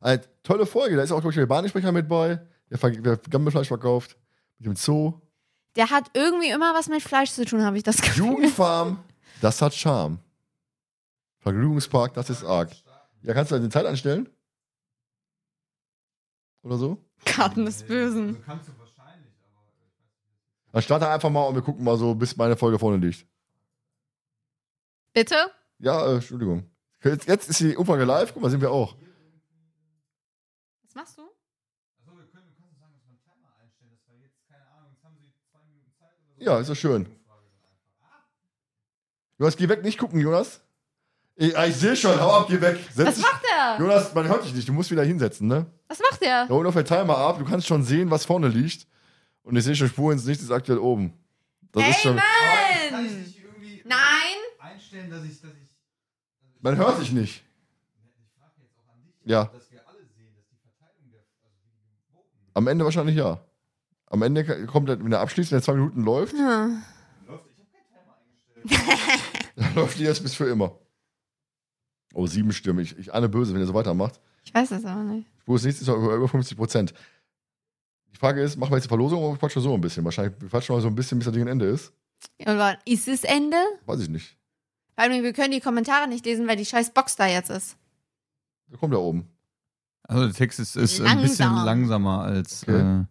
Eine 0.00 0.22
tolle 0.42 0.66
Folge, 0.66 0.96
da 0.96 1.02
ist 1.04 1.12
auch, 1.12 1.20
glaube 1.20 1.30
ich, 1.30 1.36
der 1.36 1.46
Bahnsprecher 1.46 1.92
mit 1.92 2.08
bei, 2.08 2.40
der, 2.68 2.90
der 2.90 3.16
Gammelfleisch 3.16 3.68
verkauft, 3.68 4.16
mit 4.58 4.66
dem 4.66 4.74
Zoo. 4.74 5.20
Der 5.76 5.90
hat 5.90 6.10
irgendwie 6.14 6.50
immer 6.50 6.74
was 6.74 6.88
mit 6.88 7.02
Fleisch 7.02 7.30
zu 7.30 7.44
tun, 7.44 7.62
habe 7.62 7.76
ich 7.76 7.82
das 7.82 8.00
Gefühl. 8.02 8.26
Jugendfarm, 8.26 9.02
das 9.40 9.62
hat 9.62 9.74
Charme. 9.74 10.18
Vergnügungspark, 11.40 12.14
das 12.14 12.30
ist 12.30 12.44
arg. 12.44 12.70
Ja, 13.22 13.34
kannst 13.34 13.50
du 13.52 13.56
eine 13.56 13.68
Zeit 13.68 13.86
anstellen? 13.86 14.28
Oder 16.62 16.76
so? 16.76 16.98
Karten 17.24 17.64
des 17.64 17.82
Bösen. 17.82 18.42
Dann 20.72 20.82
starte 20.82 21.08
einfach 21.08 21.30
mal 21.30 21.44
und 21.44 21.54
wir 21.54 21.62
gucken 21.62 21.84
mal 21.84 21.98
so, 21.98 22.14
bis 22.14 22.36
meine 22.36 22.56
Folge 22.56 22.78
vorne 22.78 22.96
liegt. 23.04 23.26
Bitte? 25.12 25.34
Ja, 25.78 26.06
äh, 26.06 26.14
Entschuldigung. 26.14 26.70
Jetzt, 27.02 27.26
jetzt 27.28 27.50
ist 27.50 27.60
die 27.60 27.76
Umfrage 27.76 28.04
live, 28.04 28.32
guck 28.32 28.42
mal, 28.42 28.50
sind 28.50 28.60
wir 28.60 28.70
auch. 28.70 28.96
Was 30.84 30.94
machst 30.94 31.18
du? 31.18 31.22
Ja, 36.42 36.58
ist 36.58 36.68
doch 36.70 36.76
schön. 36.76 37.06
Jonas, 39.38 39.56
geh 39.56 39.68
weg, 39.68 39.82
nicht 39.82 39.98
gucken, 39.98 40.20
Jonas. 40.20 40.60
Ich, 41.36 41.56
ah, 41.56 41.66
ich 41.66 41.76
sehe 41.76 41.96
schon, 41.96 42.20
hau 42.20 42.40
ab, 42.40 42.46
geh 42.48 42.60
weg. 42.60 42.78
Setz 42.94 43.06
Was 43.06 43.14
dich. 43.14 43.24
macht 43.24 43.42
er? 43.50 43.78
Jonas, 43.78 44.14
man 44.14 44.28
hört 44.28 44.44
dich 44.44 44.54
nicht, 44.54 44.68
du 44.68 44.72
musst 44.72 44.90
wieder 44.90 45.02
hinsetzen, 45.02 45.48
ne? 45.48 45.66
Was 45.88 45.98
macht 45.98 46.22
er? 46.22 46.46
Da 46.46 46.54
holen 46.54 46.66
auf 46.66 46.74
der 46.74 46.84
Timer 46.84 47.16
ab, 47.16 47.38
du 47.38 47.44
kannst 47.44 47.66
schon 47.66 47.82
sehen, 47.82 48.10
was 48.10 48.24
vorne 48.24 48.48
liegt. 48.48 48.86
Und 49.42 49.56
ich 49.56 49.64
sehe 49.64 49.74
schon, 49.74 49.88
Spur 49.88 50.12
ins 50.12 50.24
Licht 50.24 50.40
ist 50.42 50.50
aktuell 50.50 50.78
oben. 50.78 51.12
Das 51.72 51.88
ist 51.88 52.02
schon. 52.02 52.12
Amen! 52.18 53.08
Nein! 53.84 53.98
einstellen, 54.58 55.10
dass 55.10 55.24
ich, 55.24 55.40
dass 55.40 55.50
ich, 55.50 55.70
Man 56.60 56.76
hört 56.76 57.00
dich 57.00 57.12
nicht. 57.12 57.42
Ja. 59.24 59.44
dass 59.44 59.70
wir 59.70 59.86
alle 59.88 59.98
sehen, 60.16 60.34
dass 60.34 60.46
die 60.48 60.56
Verteilung 60.56 61.10
der, 61.10 61.20
Am 62.54 62.66
Ende 62.66 62.84
wahrscheinlich 62.84 63.16
ja. 63.16 63.40
Am 64.12 64.22
Ende 64.22 64.66
kommt, 64.66 64.88
der- 64.88 65.00
wenn 65.02 65.10
der 65.10 65.20
abschließt, 65.20 65.50
wenn 65.50 65.56
der 65.56 65.62
zwei 65.64 65.74
Minuten 65.74 66.02
läuft, 66.02 66.34
Hm. 66.34 66.82
dann 69.56 69.74
läuft 69.74 69.98
die 69.98 70.04
jetzt 70.04 70.22
bis 70.22 70.34
für 70.34 70.46
immer. 70.48 70.78
Oh, 72.14 72.26
sieben 72.26 72.52
Stimmen. 72.52 72.80
Ich, 72.80 72.96
ich 72.98 73.12
ahne 73.12 73.28
böse, 73.28 73.52
wenn 73.54 73.60
er 73.60 73.66
so 73.66 73.74
weitermacht. 73.74 74.20
Ich 74.44 74.54
weiß 74.54 74.70
es 74.72 74.84
aber 74.84 75.02
nicht. 75.02 75.28
Spur 75.40 75.54
ins 75.56 75.64
Licht 75.64 75.80
ist 75.80 75.88
über, 75.88 76.14
über 76.14 76.28
50 76.28 76.56
Prozent. 76.56 76.94
Die 78.12 78.18
Frage 78.18 78.42
ist, 78.42 78.56
machen 78.56 78.70
wir 78.70 78.76
jetzt 78.76 78.84
die 78.84 78.88
Verlosung 78.88 79.22
oder 79.22 79.38
quatschen 79.38 79.62
wir 79.62 79.68
so 79.68 79.74
ein 79.74 79.80
bisschen? 79.80 80.04
Wahrscheinlich 80.04 80.40
wir 80.40 80.48
quatschen 80.48 80.76
wir 80.76 80.80
so 80.80 80.88
ein 80.88 80.94
bisschen, 80.94 81.18
bis 81.18 81.24
das 81.26 81.32
Ding 81.34 81.42
ein 81.44 81.48
Ende 81.48 81.66
ist. 81.66 81.92
Und 82.38 82.58
wann 82.58 82.76
ist 82.84 83.08
es 83.08 83.24
Ende? 83.24 83.56
Weiß 83.86 84.00
ich 84.00 84.08
nicht. 84.08 84.36
Weil 84.94 85.10
wir 85.22 85.32
können 85.32 85.52
die 85.52 85.60
Kommentare 85.60 86.06
nicht 86.06 86.24
lesen, 86.26 86.46
weil 86.46 86.56
die 86.56 86.66
scheiß 86.66 86.90
Box 86.92 87.16
da 87.16 87.26
jetzt 87.26 87.50
ist. 87.50 87.76
Der 88.70 88.78
kommt 88.78 88.92
da 88.94 88.98
oben. 88.98 89.26
Also 90.04 90.26
der 90.26 90.34
Text 90.34 90.60
ist, 90.60 90.76
ist 90.76 91.00
ein 91.00 91.22
bisschen 91.22 91.46
Langsam. 91.46 91.64
langsamer 91.64 92.20
als. 92.22 92.62
Okay. 92.64 93.00
Äh, 93.00 93.04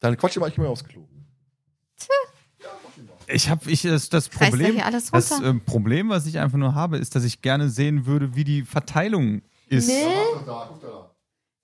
Dann 0.00 0.16
quatsch 0.16 0.36
mal, 0.36 0.48
ich 0.48 0.58
mal 0.58 0.66
aufs 0.66 0.84
Klo. 0.84 1.06
ich 3.26 3.48
habe 3.48 3.70
ich 3.70 3.82
das, 3.82 4.08
das 4.08 4.28
Problem. 4.28 4.80
alles 4.80 5.10
Das 5.10 5.30
äh, 5.40 5.54
Problem, 5.54 6.08
was 6.08 6.26
ich 6.26 6.38
einfach 6.38 6.58
nur 6.58 6.74
habe, 6.74 6.98
ist, 6.98 7.14
dass 7.14 7.24
ich 7.24 7.42
gerne 7.42 7.68
sehen 7.68 8.06
würde, 8.06 8.34
wie 8.34 8.44
die 8.44 8.62
Verteilung 8.62 9.42
ist. 9.68 9.88
Nee. 9.88 10.04
Guck 10.34 10.46
da, 10.46 10.66
guck 10.68 10.80
da. 10.80 11.10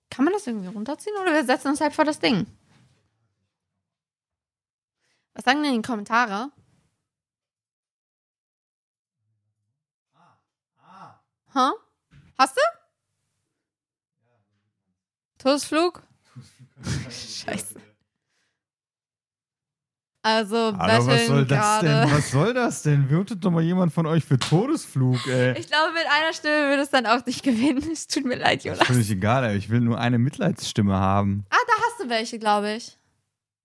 Kann 0.09 0.25
man 0.25 0.33
das 0.33 0.45
irgendwie 0.45 0.67
runterziehen 0.67 1.15
oder 1.21 1.33
wir 1.33 1.45
setzen 1.45 1.69
uns 1.69 1.81
halt 1.81 1.93
vor 1.93 2.05
das 2.05 2.19
Ding? 2.19 2.45
Was 5.33 5.45
sagen 5.45 5.63
denn 5.63 5.73
die 5.73 5.81
Kommentare? 5.81 6.51
Hä? 11.53 11.69
Hast 12.37 12.57
du? 12.57 12.61
Todesflug? 15.37 16.01
Scheiße. 17.09 17.75
Also, 20.25 20.55
Aber 20.55 21.05
was 21.05 21.27
soll 21.27 21.45
das 21.45 21.79
denn? 21.81 21.89
gerade. 21.91 22.11
Was 22.15 22.31
soll 22.31 22.53
das 22.53 22.81
denn? 22.83 23.09
Würdet 23.09 23.43
doch 23.43 23.51
mal 23.51 23.61
jemand 23.61 23.91
von 23.91 24.05
euch 24.05 24.23
für 24.23 24.39
Todesflug, 24.39 25.27
ey. 25.27 25.57
Ich 25.59 25.67
glaube, 25.67 25.91
mit 25.93 26.05
einer 26.09 26.31
Stimme 26.33 26.69
würde 26.69 26.81
es 26.83 26.89
dann 26.89 27.05
auch 27.05 27.25
nicht 27.25 27.43
gewinnen. 27.43 27.83
Es 27.91 28.07
tut 28.07 28.23
mir 28.23 28.37
leid, 28.37 28.63
Jonas. 28.63 28.87
völlig 28.87 29.11
egal, 29.11 29.43
ey. 29.43 29.57
Ich 29.57 29.69
will 29.69 29.81
nur 29.81 29.99
eine 29.99 30.17
Mitleidsstimme 30.19 30.95
haben. 30.95 31.45
Ah, 31.49 31.57
da 31.67 31.73
hast 31.85 31.99
du 32.05 32.09
welche, 32.09 32.39
glaube 32.39 32.71
ich. 32.73 32.97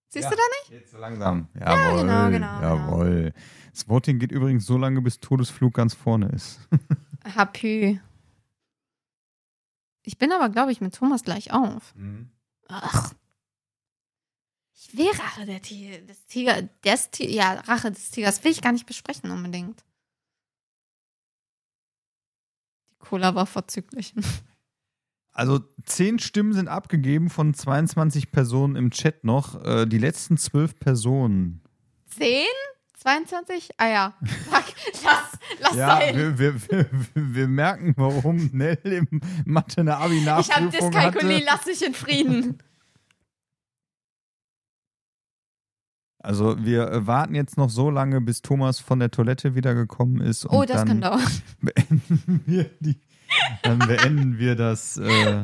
Siehst 0.09 0.25
Ja. 0.25 0.29
du 0.31 0.35
da 0.35 0.41
nicht? 0.61 0.81
Jetzt 0.81 0.91
so 0.91 0.97
langsam. 0.97 1.47
Jawohl. 1.57 2.01
genau, 2.01 2.29
genau, 2.29 2.61
Jawohl. 2.61 3.33
Das 3.71 3.87
Voting 3.87 4.19
geht 4.19 4.33
übrigens 4.33 4.65
so 4.65 4.77
lange, 4.77 5.01
bis 5.01 5.21
Todesflug 5.21 5.73
ganz 5.73 5.93
vorne 5.93 6.27
ist. 6.29 6.59
Hapü. 7.35 7.99
Ich 10.03 10.17
bin 10.17 10.31
aber, 10.33 10.49
glaube 10.49 10.71
ich, 10.73 10.81
mit 10.81 10.95
Thomas 10.95 11.23
gleich 11.23 11.53
auf. 11.53 11.93
Ach. 12.67 13.13
Ich 14.81 14.97
will 14.97 15.09
Rache 15.09 15.45
der 15.45 15.61
Tiger, 15.61 15.97
des 15.99 16.25
Tiger, 16.27 16.61
des 16.61 17.09
Tiger, 17.11 17.29
ja, 17.29 17.53
Rache 17.65 17.91
des 17.91 18.11
Tigers 18.11 18.41
will 18.45 18.51
ich 18.51 18.61
gar 18.61 18.71
nicht 18.71 18.85
besprechen 18.85 19.29
unbedingt. 19.29 19.83
Die 22.91 22.97
Cola 22.99 23.35
war 23.35 23.45
vorzüglich. 23.45 24.13
Also 25.31 25.59
zehn 25.85 26.19
Stimmen 26.19 26.51
sind 26.51 26.67
abgegeben 26.67 27.29
von 27.29 27.53
22 27.53 28.29
Personen 28.29 28.75
im 28.75 28.91
Chat 28.91 29.23
noch. 29.23 29.63
Äh, 29.63 29.85
die 29.85 29.99
letzten 29.99 30.37
zwölf 30.37 30.77
Personen. 30.77 31.61
10? 32.17 32.45
22? 32.97 33.69
Ah 33.77 33.87
ja. 33.87 34.17
Fuck, 34.49 34.65
lass, 35.05 35.39
lass 35.61 35.75
Ja, 35.75 35.97
sein. 35.97 36.17
wir, 36.17 36.39
wir, 36.39 36.69
wir, 36.69 36.89
wir 37.13 37.47
merken, 37.47 37.93
warum 37.95 38.49
Nell 38.51 38.79
im 38.83 39.21
Mathe 39.45 39.79
eine 39.79 40.41
Ich 40.41 40.51
habe 40.53 40.69
Dyskalkulie, 40.69 41.45
lass 41.45 41.65
mich 41.65 41.85
in 41.85 41.93
Frieden. 41.93 42.61
Also 46.19 46.63
wir 46.63 46.89
äh, 46.91 47.07
warten 47.07 47.33
jetzt 47.33 47.57
noch 47.57 47.69
so 47.69 47.89
lange, 47.89 48.19
bis 48.19 48.41
Thomas 48.41 48.79
von 48.79 48.99
der 48.99 49.09
Toilette 49.09 49.55
wiedergekommen 49.55 50.21
ist. 50.21 50.45
Und 50.45 50.55
Oh, 50.55 50.65
das 50.65 50.85
kann 50.85 50.99
dann 50.99 51.01
dauern. 51.01 51.27
beenden 51.61 52.41
wir 52.45 52.69
die, 52.81 52.99
dann 53.63 53.79
beenden 53.79 54.37
wir 54.37 54.55
das, 54.55 54.97
äh, 54.97 55.43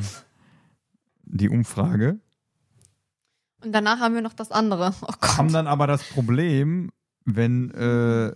die 1.23 1.49
Umfrage. 1.49 2.19
Und 3.63 3.71
danach 3.71 3.99
haben 3.99 4.15
wir 4.15 4.21
noch 4.21 4.33
das 4.33 4.51
andere. 4.51 4.93
Oh 5.01 5.13
Gott. 5.19 5.37
Haben 5.37 5.53
dann 5.53 5.67
aber 5.67 5.87
das 5.87 6.03
Problem, 6.03 6.91
wenn 7.23 7.71
äh, 7.71 8.35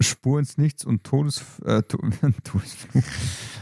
Spur 0.00 0.38
ins 0.38 0.58
Nichts 0.58 0.84
und 0.84 1.02
Todes, 1.02 1.58
äh, 1.64 1.82
to 1.82 1.98
Todesflug, 2.44 3.04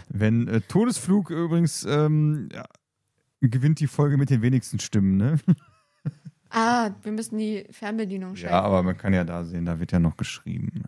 wenn 0.08 0.48
äh, 0.48 0.60
Todesflug 0.60 1.30
übrigens 1.30 1.84
ähm, 1.88 2.48
ja, 2.52 2.64
gewinnt 3.40 3.80
die 3.80 3.86
Folge 3.86 4.16
mit 4.16 4.28
den 4.30 4.42
wenigsten 4.42 4.80
Stimmen, 4.80 5.16
ne? 5.16 5.38
Ah, 6.50 6.90
wir 7.02 7.12
müssen 7.12 7.38
die 7.38 7.66
Fernbedienung 7.70 8.36
schalten. 8.36 8.54
Ja, 8.54 8.62
aber 8.62 8.82
man 8.82 8.96
kann 8.96 9.12
ja 9.12 9.24
da 9.24 9.44
sehen, 9.44 9.64
da 9.66 9.78
wird 9.80 9.92
ja 9.92 9.98
noch 9.98 10.16
geschrieben. 10.16 10.84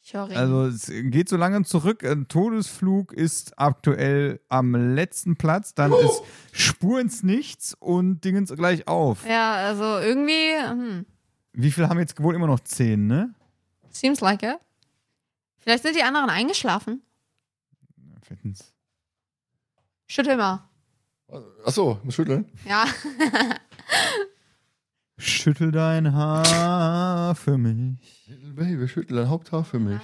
Sorry. 0.00 0.36
Also 0.36 0.66
es 0.66 0.86
geht 0.86 1.28
so 1.28 1.36
lange 1.36 1.64
zurück. 1.64 2.04
Ein 2.04 2.28
Todesflug 2.28 3.12
ist 3.12 3.58
aktuell 3.58 4.40
am 4.48 4.74
letzten 4.94 5.36
Platz. 5.36 5.74
Dann 5.74 5.92
ist 5.92 6.22
Spur 6.52 7.00
ins 7.00 7.24
Nichts 7.24 7.74
und 7.74 8.20
Dingens 8.24 8.54
gleich 8.54 8.86
auf. 8.86 9.26
ja, 9.26 9.54
also 9.54 9.98
irgendwie, 9.98 10.54
hm, 10.64 11.06
Wie 11.52 11.72
viel 11.72 11.88
haben 11.88 11.98
jetzt 11.98 12.22
wohl 12.22 12.34
immer 12.36 12.46
noch 12.46 12.60
zehn, 12.60 13.06
ne? 13.08 13.34
seems 13.90 14.20
like 14.20 14.42
it. 14.42 14.58
Vielleicht 15.58 15.82
sind 15.82 15.96
die 15.96 16.02
anderen 16.02 16.30
eingeschlafen. 16.30 17.02
Viertens. 18.22 18.72
Schüttel 20.06 20.36
mal. 20.36 20.68
Achso, 21.64 21.98
muss 22.04 22.14
schütteln. 22.14 22.46
Ja. 22.64 22.84
Schüttel 25.18 25.72
dein 25.72 26.12
Haar 26.12 27.34
für 27.34 27.56
mich. 27.56 28.26
Little 28.28 28.52
Baby, 28.52 28.88
schüttel 28.88 29.16
dein 29.16 29.28
Haupthaar 29.28 29.64
für 29.64 29.78
mich. 29.78 30.00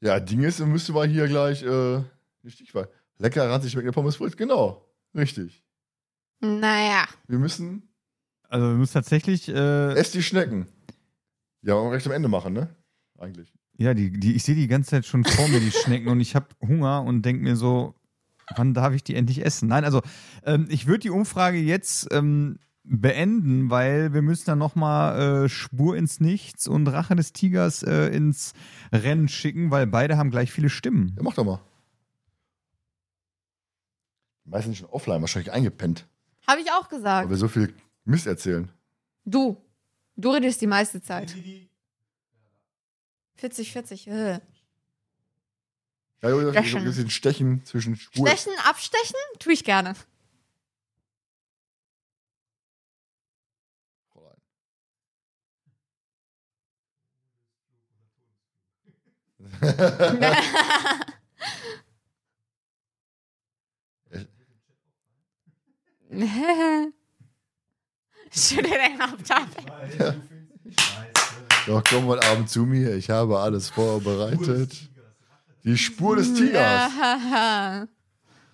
Ja, 0.00 0.18
Ding 0.18 0.42
ist, 0.42 0.58
müsste 0.60 0.92
mal 0.92 1.06
hier 1.06 1.28
gleich, 1.28 1.62
äh, 1.62 2.02
nicht 2.42 2.54
Stichwahl. 2.54 2.88
Lecker 3.18 3.48
ranzig 3.48 3.70
schmeckende 3.72 3.92
Pommes 3.92 4.16
frites, 4.16 4.36
genau. 4.36 4.84
Richtig. 5.14 5.62
Naja. 6.40 7.04
Wir 7.28 7.38
müssen, 7.38 7.88
Also 8.48 8.66
wir 8.66 8.74
müssen 8.74 8.94
tatsächlich, 8.94 9.48
äh, 9.48 9.92
ess 9.92 10.10
die 10.10 10.22
Schnecken. 10.22 10.66
Ja, 11.60 11.74
aber 11.76 11.92
recht 11.92 12.06
am 12.06 12.12
Ende 12.12 12.28
machen, 12.28 12.54
ne? 12.54 12.74
Eigentlich. 13.18 13.52
ja, 13.78 13.94
die, 13.94 14.10
die, 14.18 14.34
ich 14.34 14.42
sehe 14.42 14.56
die 14.56 14.66
ganze 14.66 14.90
Zeit 14.90 15.06
schon 15.06 15.22
vor 15.22 15.46
mir, 15.48 15.60
die 15.60 15.70
Schnecken, 15.70 16.08
und 16.08 16.18
ich 16.20 16.34
habe 16.34 16.48
Hunger 16.60 17.02
und 17.04 17.22
denke 17.22 17.42
mir 17.44 17.54
so, 17.54 17.94
wann 18.56 18.74
darf 18.74 18.92
ich 18.94 19.02
die 19.04 19.14
endlich 19.14 19.44
essen? 19.44 19.68
Nein, 19.68 19.84
also 19.84 20.02
ähm, 20.44 20.66
ich 20.68 20.86
würde 20.86 21.00
die 21.00 21.10
Umfrage 21.10 21.58
jetzt 21.58 22.08
ähm, 22.12 22.58
beenden, 22.84 23.70
weil 23.70 24.12
wir 24.12 24.22
müssen 24.22 24.46
dann 24.46 24.58
nochmal 24.58 25.44
äh, 25.44 25.48
Spur 25.48 25.96
ins 25.96 26.20
Nichts 26.20 26.66
und 26.66 26.88
Rache 26.88 27.14
des 27.14 27.32
Tigers 27.32 27.82
äh, 27.82 28.08
ins 28.08 28.54
Rennen 28.92 29.28
schicken, 29.28 29.70
weil 29.70 29.86
beide 29.86 30.16
haben 30.16 30.30
gleich 30.30 30.50
viele 30.50 30.68
Stimmen. 30.68 31.12
Ja, 31.16 31.22
mach 31.22 31.34
doch 31.34 31.44
mal. 31.44 31.60
Die 34.44 34.50
meisten 34.50 34.70
sind 34.72 34.76
schon 34.76 34.88
offline, 34.88 35.20
wahrscheinlich 35.20 35.52
eingepennt, 35.52 36.06
Habe 36.46 36.60
ich 36.60 36.70
auch 36.72 36.90
weil 36.90 36.98
gesagt. 36.98 37.30
wir 37.30 37.36
so 37.36 37.48
viel 37.48 37.72
Mist 38.04 38.26
erzählen. 38.26 38.68
Du. 39.24 39.56
Du 40.16 40.30
redest 40.30 40.60
die 40.60 40.66
meiste 40.66 41.00
Zeit. 41.00 41.34
40, 43.36 43.72
40. 43.72 44.08
Äh. 44.08 44.40
Ja, 46.22 46.30
jo, 46.30 46.40
so 46.40 46.50
Stechen. 46.52 46.78
ein 46.78 46.84
bisschen 46.84 47.10
Stechen 47.10 47.64
zwischen 47.64 47.96
Spur. 47.96 48.28
Stechen, 48.28 48.52
abstechen? 48.64 49.16
Tue 49.40 49.54
ich 49.54 49.64
gerne. 49.64 49.94
Schüttel 68.30 68.70
den 68.70 69.00
Haupt 69.00 69.30
ab. 69.30 69.48
Doch, 71.66 71.82
komm 71.88 72.06
mal 72.06 72.20
abend 72.20 72.48
zu 72.50 72.64
mir, 72.66 72.94
ich 72.96 73.10
habe 73.10 73.38
alles 73.38 73.70
vorbereitet. 73.70 74.91
Die 75.64 75.78
Spur 75.78 76.16
des 76.16 76.34
Tigers. 76.34 76.54
Ja. 76.54 77.86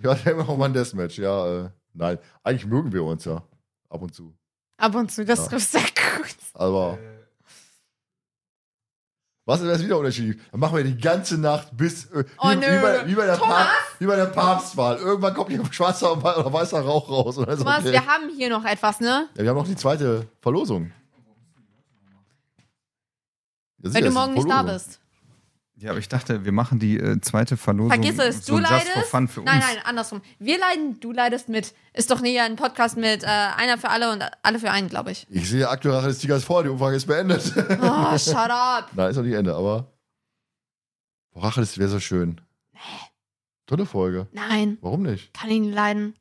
Haben 0.04 0.24
wir 0.24 0.48
auch 0.48 0.56
mal 0.56 0.66
ein 0.66 0.72
Deathmatch. 0.74 1.18
Ja, 1.18 1.64
äh, 1.66 1.70
nein. 1.94 2.18
Eigentlich 2.44 2.66
mögen 2.66 2.92
wir 2.92 3.02
uns 3.04 3.24
ja. 3.24 3.42
Ab 3.88 4.02
und 4.02 4.14
zu. 4.14 4.34
Ab 4.76 4.94
und 4.94 5.10
zu, 5.10 5.24
das 5.24 5.50
Ja. 5.50 5.58
sehr 5.58 5.80
gut. 5.80 6.36
Aber. 6.54 6.98
Was 9.44 9.62
ist 9.62 9.66
das 9.68 9.82
wieder 9.82 9.96
unterschiedlich? 9.98 10.38
Dann 10.50 10.60
machen 10.60 10.76
wir 10.76 10.84
die 10.84 10.98
ganze 10.98 11.38
Nacht 11.38 11.74
bis. 11.74 12.04
Äh, 12.12 12.24
Oh, 12.38 12.50
wie, 12.50 12.56
nö. 12.56 12.66
wie, 12.66 12.82
bei, 12.82 13.06
wie, 13.08 13.14
bei 13.14 13.24
der 13.26 13.38
Thomas? 13.38 13.56
Papst, 13.66 14.00
wie 14.00 14.06
bei 14.06 14.16
der 14.16 14.26
Papstwahl. 14.26 14.96
Irgendwann 14.98 15.32
kommt 15.34 15.50
hier 15.50 15.64
schwarzer 15.72 16.12
oder 16.12 16.52
weißer 16.52 16.80
Rauch 16.82 17.08
raus. 17.08 17.36
Thomas, 17.36 17.80
okay. 17.80 17.92
wir 17.92 18.06
haben 18.06 18.28
hier 18.36 18.50
noch 18.50 18.64
etwas, 18.66 19.00
ne? 19.00 19.28
ja, 19.34 19.42
wir 19.42 19.48
haben 19.48 19.56
noch 19.56 19.66
die 19.66 19.74
zweite 19.76 20.28
Verlosung. 20.42 20.92
Ja, 23.82 23.94
Wenn 23.94 24.04
du 24.04 24.10
morgen 24.10 24.34
nicht 24.34 24.50
da 24.50 24.62
bist. 24.62 25.00
Ja, 25.80 25.90
aber 25.90 26.00
ich 26.00 26.08
dachte, 26.08 26.44
wir 26.44 26.50
machen 26.50 26.80
die 26.80 26.98
äh, 26.98 27.20
zweite 27.20 27.56
Verlosung. 27.56 27.90
Vergiss 27.90 28.18
es, 28.18 28.44
so 28.44 28.56
du 28.56 28.62
just 28.62 28.68
for 28.72 28.78
leidest. 28.96 29.10
fun 29.10 29.28
für 29.28 29.42
Nein, 29.42 29.56
uns. 29.58 29.64
nein, 29.66 29.78
andersrum. 29.84 30.22
Wir 30.40 30.58
leiden, 30.58 30.98
du 30.98 31.12
leidest 31.12 31.48
mit. 31.48 31.72
Ist 31.94 32.10
doch 32.10 32.20
nie 32.20 32.38
ein 32.40 32.56
Podcast 32.56 32.96
mit 32.96 33.22
äh, 33.22 33.26
einer 33.26 33.78
für 33.78 33.88
alle 33.90 34.10
und 34.12 34.24
alle 34.42 34.58
für 34.58 34.72
einen, 34.72 34.88
glaube 34.88 35.12
ich. 35.12 35.26
Ich 35.30 35.48
sehe 35.48 35.68
aktuell 35.68 35.94
Rache 35.94 36.08
des 36.08 36.18
Tigers 36.18 36.42
vor, 36.42 36.64
die 36.64 36.68
Umfrage 36.68 36.96
ist 36.96 37.06
beendet. 37.06 37.52
Oh, 37.80 38.18
shut 38.18 38.34
up. 38.50 38.90
Nein, 38.94 39.10
ist 39.10 39.16
noch 39.16 39.22
nicht 39.22 39.34
Ende, 39.34 39.54
aber. 39.54 39.92
Rache 41.36 41.60
des 41.60 41.78
wäre 41.78 41.88
so 41.88 42.00
schön. 42.00 42.40
Tolle 43.66 43.86
Folge. 43.86 44.26
Nein, 44.32 44.78
Warum 44.80 45.02
nicht? 45.02 45.32
kann 45.34 45.50
ihn 45.50 45.70
leiden. 45.72 46.14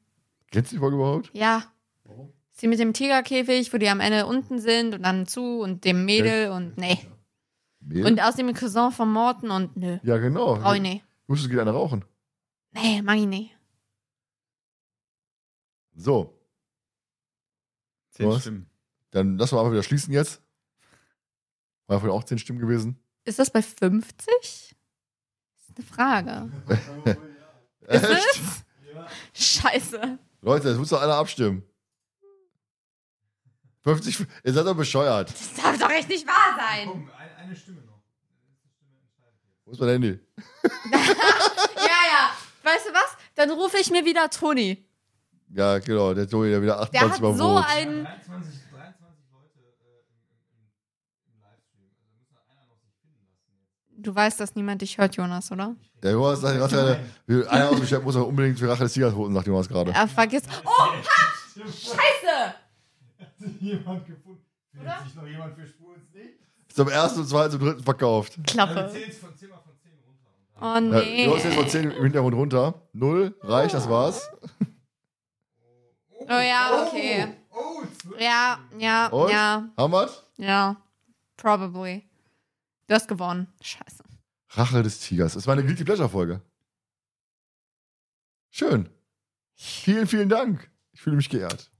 Kennst 0.52 0.72
du 0.72 0.76
die 0.76 0.80
Folge 0.80 0.98
überhaupt? 0.98 1.32
Ja. 1.34 1.64
Sie 2.52 2.68
mit 2.68 2.78
dem 2.80 2.94
Tigerkäfig, 2.94 3.74
wo 3.74 3.78
die 3.78 3.90
am 3.90 4.02
Ende 4.02 4.26
unten 4.28 4.60
sind 4.60 4.94
und 4.94 5.04
dann 5.04 5.26
zu 5.28 5.62
und 5.62 5.84
dem 5.86 6.06
Mädel 6.06 6.52
und 6.52 6.78
nee. 6.78 7.00
Mehl? 7.80 8.06
Und 8.06 8.22
aus 8.22 8.36
dem 8.36 8.54
Cousin 8.54 8.92
von 8.92 9.12
Morten 9.12 9.52
und 9.52 9.76
nö. 9.78 10.00
ja, 10.04 10.18
genau. 10.18 10.56
Brauch 10.58 10.74
ich 10.76 10.82
nicht. 10.82 11.06
Musst 11.28 11.46
du 11.46 11.50
geht 11.50 11.60
eine 11.60 11.72
rauchen. 11.72 12.06
Nee, 12.72 13.02
mag 13.02 13.18
ich 13.18 13.26
nicht. 13.28 13.58
So, 15.96 16.38
Zehn 18.18 18.30
Was? 18.30 18.42
Stimmen. 18.42 18.68
dann 19.12 19.38
lassen 19.38 19.56
wir 19.56 19.60
einfach 19.60 19.72
wieder 19.72 19.84
schließen 19.84 20.12
jetzt. 20.12 20.42
War 21.86 22.00
vorhin 22.00 22.18
auch 22.18 22.24
10 22.24 22.40
Stimmen 22.40 22.60
gewesen. 22.60 23.00
Ist 23.26 23.38
das 23.40 23.52
bei 23.52 23.62
50? 23.62 24.16
Das 24.26 25.70
ist 25.70 25.78
eine 25.78 25.86
Frage. 25.86 26.52
Ist 27.88 28.04
es? 28.04 29.60
Scheiße. 29.62 30.20
Leute, 30.42 30.70
jetzt 30.70 30.78
muss 30.78 30.90
doch 30.90 31.02
einer 31.02 31.16
abstimmen. 31.16 31.64
50, 33.84 34.26
ihr 34.44 34.54
seid 34.54 34.66
doch 34.66 34.76
bescheuert. 34.76 35.30
Das 35.30 35.54
darf 35.54 35.78
doch 35.80 35.90
echt 35.92 36.10
nicht 36.10 36.28
wahr 36.28 36.58
sein. 36.58 37.10
Eine, 37.38 37.56
Stimme 37.56 37.82
noch. 37.82 38.02
Wo 39.66 39.72
ist 39.72 39.80
mein 39.80 39.90
Handy? 39.90 40.20
Ja, 41.78 42.02
ja. 42.12 42.32
Weißt 42.64 42.88
du 42.88 42.94
was? 42.94 43.16
Dann 43.36 43.52
rufe 43.52 43.78
ich 43.78 43.92
mir 43.92 44.04
wieder 44.04 44.30
Toni. 44.30 44.86
Ja, 45.50 45.78
genau, 45.80 46.14
der 46.14 46.28
Toni, 46.28 46.50
der 46.50 46.62
wieder 46.62 46.76
Der 46.92 47.04
28 47.04 47.14
hat 47.14 47.22
Mal 47.22 47.38
so 47.38 47.54
Brot. 47.54 47.66
ein. 47.68 48.04
23, 48.04 48.60
23 48.72 49.32
Leute 49.32 49.60
äh, 49.60 50.02
im, 51.30 51.42
Livestream. 51.42 51.88
Also 51.94 52.12
muss 52.18 52.28
da 52.30 52.40
einer 52.52 52.66
noch 52.68 52.80
sich 52.82 52.92
finden 53.00 53.22
lassen. 53.22 54.04
Du 54.04 54.16
weißt, 54.16 54.40
dass 54.40 54.56
niemand 54.56 54.82
dich 54.82 54.98
hört, 54.98 55.16
Jonas, 55.16 55.52
oder? 55.52 55.76
Der 56.02 56.12
Jonas 56.12 56.42
sagt 56.42 56.58
gerade, 56.58 57.00
einer 57.50 57.70
aus 57.70 57.78
dem 57.78 57.86
Chat 57.86 58.04
muss 58.04 58.16
er 58.16 58.28
unbedingt 58.28 58.58
für 58.60 58.68
Rache 58.68 58.84
des 58.84 58.94
Tigers 58.94 59.14
holen, 59.14 59.34
sagt 59.34 59.48
Jonas 59.48 59.70
gerade. 59.70 59.92
Er 59.92 60.08
vergisst. 60.08 60.48
Oh, 60.66 60.70
ha! 60.70 60.94
Scheiße! 61.66 62.56
jemand 63.60 64.06
gefunden. 64.06 64.44
Findet 64.72 64.88
Oder? 64.88 65.04
sich 65.06 65.16
noch 65.16 65.28
jemand 65.28 65.56
für 65.56 65.68
Spuren 65.68 66.02
nicht? 66.14 66.37
Zum 66.78 66.90
ersten, 66.90 67.20
zum 67.22 67.28
zweiten, 67.28 67.52
zum 67.52 67.60
dritten 67.62 67.84
verkauft. 67.84 68.38
Klappe. 68.46 68.90
Zählt 68.94 69.14
von 69.16 69.36
10 69.36 69.50
mal 69.50 69.58
von 69.58 69.74
10 69.82 69.92
runter. 70.06 70.62
Oh 70.62 70.64
Ja, 70.64 70.80
nee. 71.02 71.26
Jonas 71.26 71.40
ist 71.40 71.46
jetzt 71.46 71.56
von 71.56 71.68
10 71.70 71.92
im 71.92 72.04
Hintergrund 72.04 72.36
runter. 72.36 72.88
Null, 72.94 73.36
reicht, 73.42 73.74
das 73.74 73.90
war's. 73.90 74.30
Oh 76.20 76.26
ja, 76.30 76.86
okay. 76.86 77.34
Oh, 77.52 77.82
zwölf. 78.02 78.22
Ja, 78.22 78.60
ja, 78.78 79.08
Und? 79.08 79.32
ja, 79.32 79.70
Haben 79.76 79.92
wir's? 79.94 80.24
ja. 80.38 80.76
Probably. 81.36 82.04
Du 82.88 82.94
hast 82.96 83.08
gewonnen. 83.08 83.48
Scheiße. 83.62 84.04
Rache 84.50 84.82
des 84.84 85.00
Tigers. 85.00 85.34
Das 85.34 85.46
war 85.48 85.54
eine 85.54 85.64
Guilty 85.64 85.84
Pleasure 85.84 86.10
Folge. 86.10 86.42
Schön. 88.50 88.90
Vielen, 89.56 90.06
vielen 90.08 90.30
Dank. 90.30 90.70
Ich 90.94 91.02
fühle 91.02 91.16
mich 91.16 91.30
geehrt. 91.30 91.72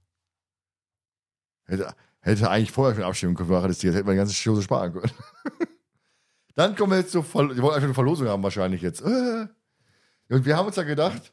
Hätte, 2.28 2.50
eigentlich 2.50 2.72
vorher 2.72 3.14
schon 3.14 3.36
für 3.36 3.48
Rache 3.48 3.68
des 3.68 3.78
Tigers. 3.78 3.96
Hätte 3.96 4.04
man 4.04 4.14
die 4.14 4.18
ganze 4.18 4.34
Show 4.34 4.54
so 4.54 4.60
sparen 4.60 4.92
können. 4.92 5.10
Dann 6.54 6.76
kommen 6.76 6.92
wir 6.92 6.98
jetzt 6.98 7.12
zur 7.12 7.24
Verlosung. 7.24 7.56
Wir 7.56 7.62
wollten 7.62 7.76
einfach 7.76 7.86
eine 7.86 7.94
Verlosung 7.94 8.28
haben 8.28 8.42
wahrscheinlich 8.42 8.82
jetzt. 8.82 9.00
Und 10.28 10.44
wir 10.44 10.56
haben 10.56 10.66
uns 10.66 10.76
ja 10.76 10.82
gedacht, 10.82 11.32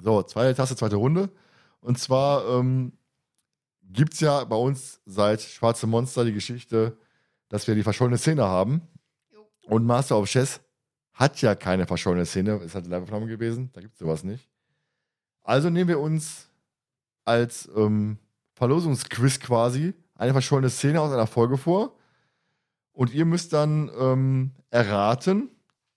so, 0.00 0.22
zweite 0.22 0.54
Taste, 0.54 0.76
zweite 0.76 0.96
Runde. 0.96 1.28
Und 1.80 1.98
zwar 1.98 2.48
ähm, 2.48 2.92
gibt 3.82 4.14
es 4.14 4.20
ja 4.20 4.44
bei 4.44 4.54
uns 4.54 5.00
seit 5.06 5.40
Schwarze 5.42 5.88
Monster 5.88 6.24
die 6.24 6.32
Geschichte, 6.32 6.96
dass 7.48 7.66
wir 7.66 7.74
die 7.74 7.82
verschollene 7.82 8.18
Szene 8.18 8.44
haben. 8.44 8.82
Und 9.66 9.86
Master 9.86 10.18
of 10.18 10.28
Chess 10.28 10.60
hat 11.14 11.42
ja 11.42 11.56
keine 11.56 11.86
verschollene 11.86 12.26
Szene. 12.26 12.60
Es 12.64 12.76
hat 12.76 12.84
eine 12.84 12.94
Live-Aufnahme 12.94 13.26
gewesen. 13.26 13.70
Da 13.72 13.80
gibt 13.80 13.94
es 13.94 13.98
sowas 13.98 14.22
nicht. 14.22 14.48
Also 15.42 15.68
nehmen 15.68 15.88
wir 15.88 15.98
uns 15.98 16.48
als 17.24 17.68
ähm, 17.74 18.18
Verlosungsquiz 18.54 19.40
quasi 19.40 19.94
eine 20.22 20.32
verschollene 20.32 20.70
Szene 20.70 21.00
aus 21.00 21.12
einer 21.12 21.26
Folge 21.26 21.58
vor. 21.58 21.96
Und 22.92 23.12
ihr 23.12 23.24
müsst 23.24 23.52
dann 23.52 23.90
ähm, 23.98 24.52
erraten, 24.70 25.50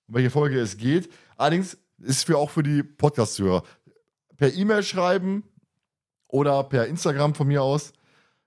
um 0.08 0.15
welche 0.15 0.31
Folge 0.31 0.59
es 0.59 0.77
geht. 0.77 1.11
Allerdings 1.38 1.74
ist 1.99 2.17
es 2.17 2.24
für 2.24 2.38
auch 2.38 2.49
für 2.49 2.63
die 2.63 2.81
Podcast-Hörer. 2.81 3.63
Per 4.38 4.53
E-Mail 4.53 4.83
schreiben 4.83 5.43
oder 6.27 6.63
per 6.63 6.88
Instagram 6.88 7.35
von 7.35 7.47
mir 7.47 7.61
aus. 7.61 7.93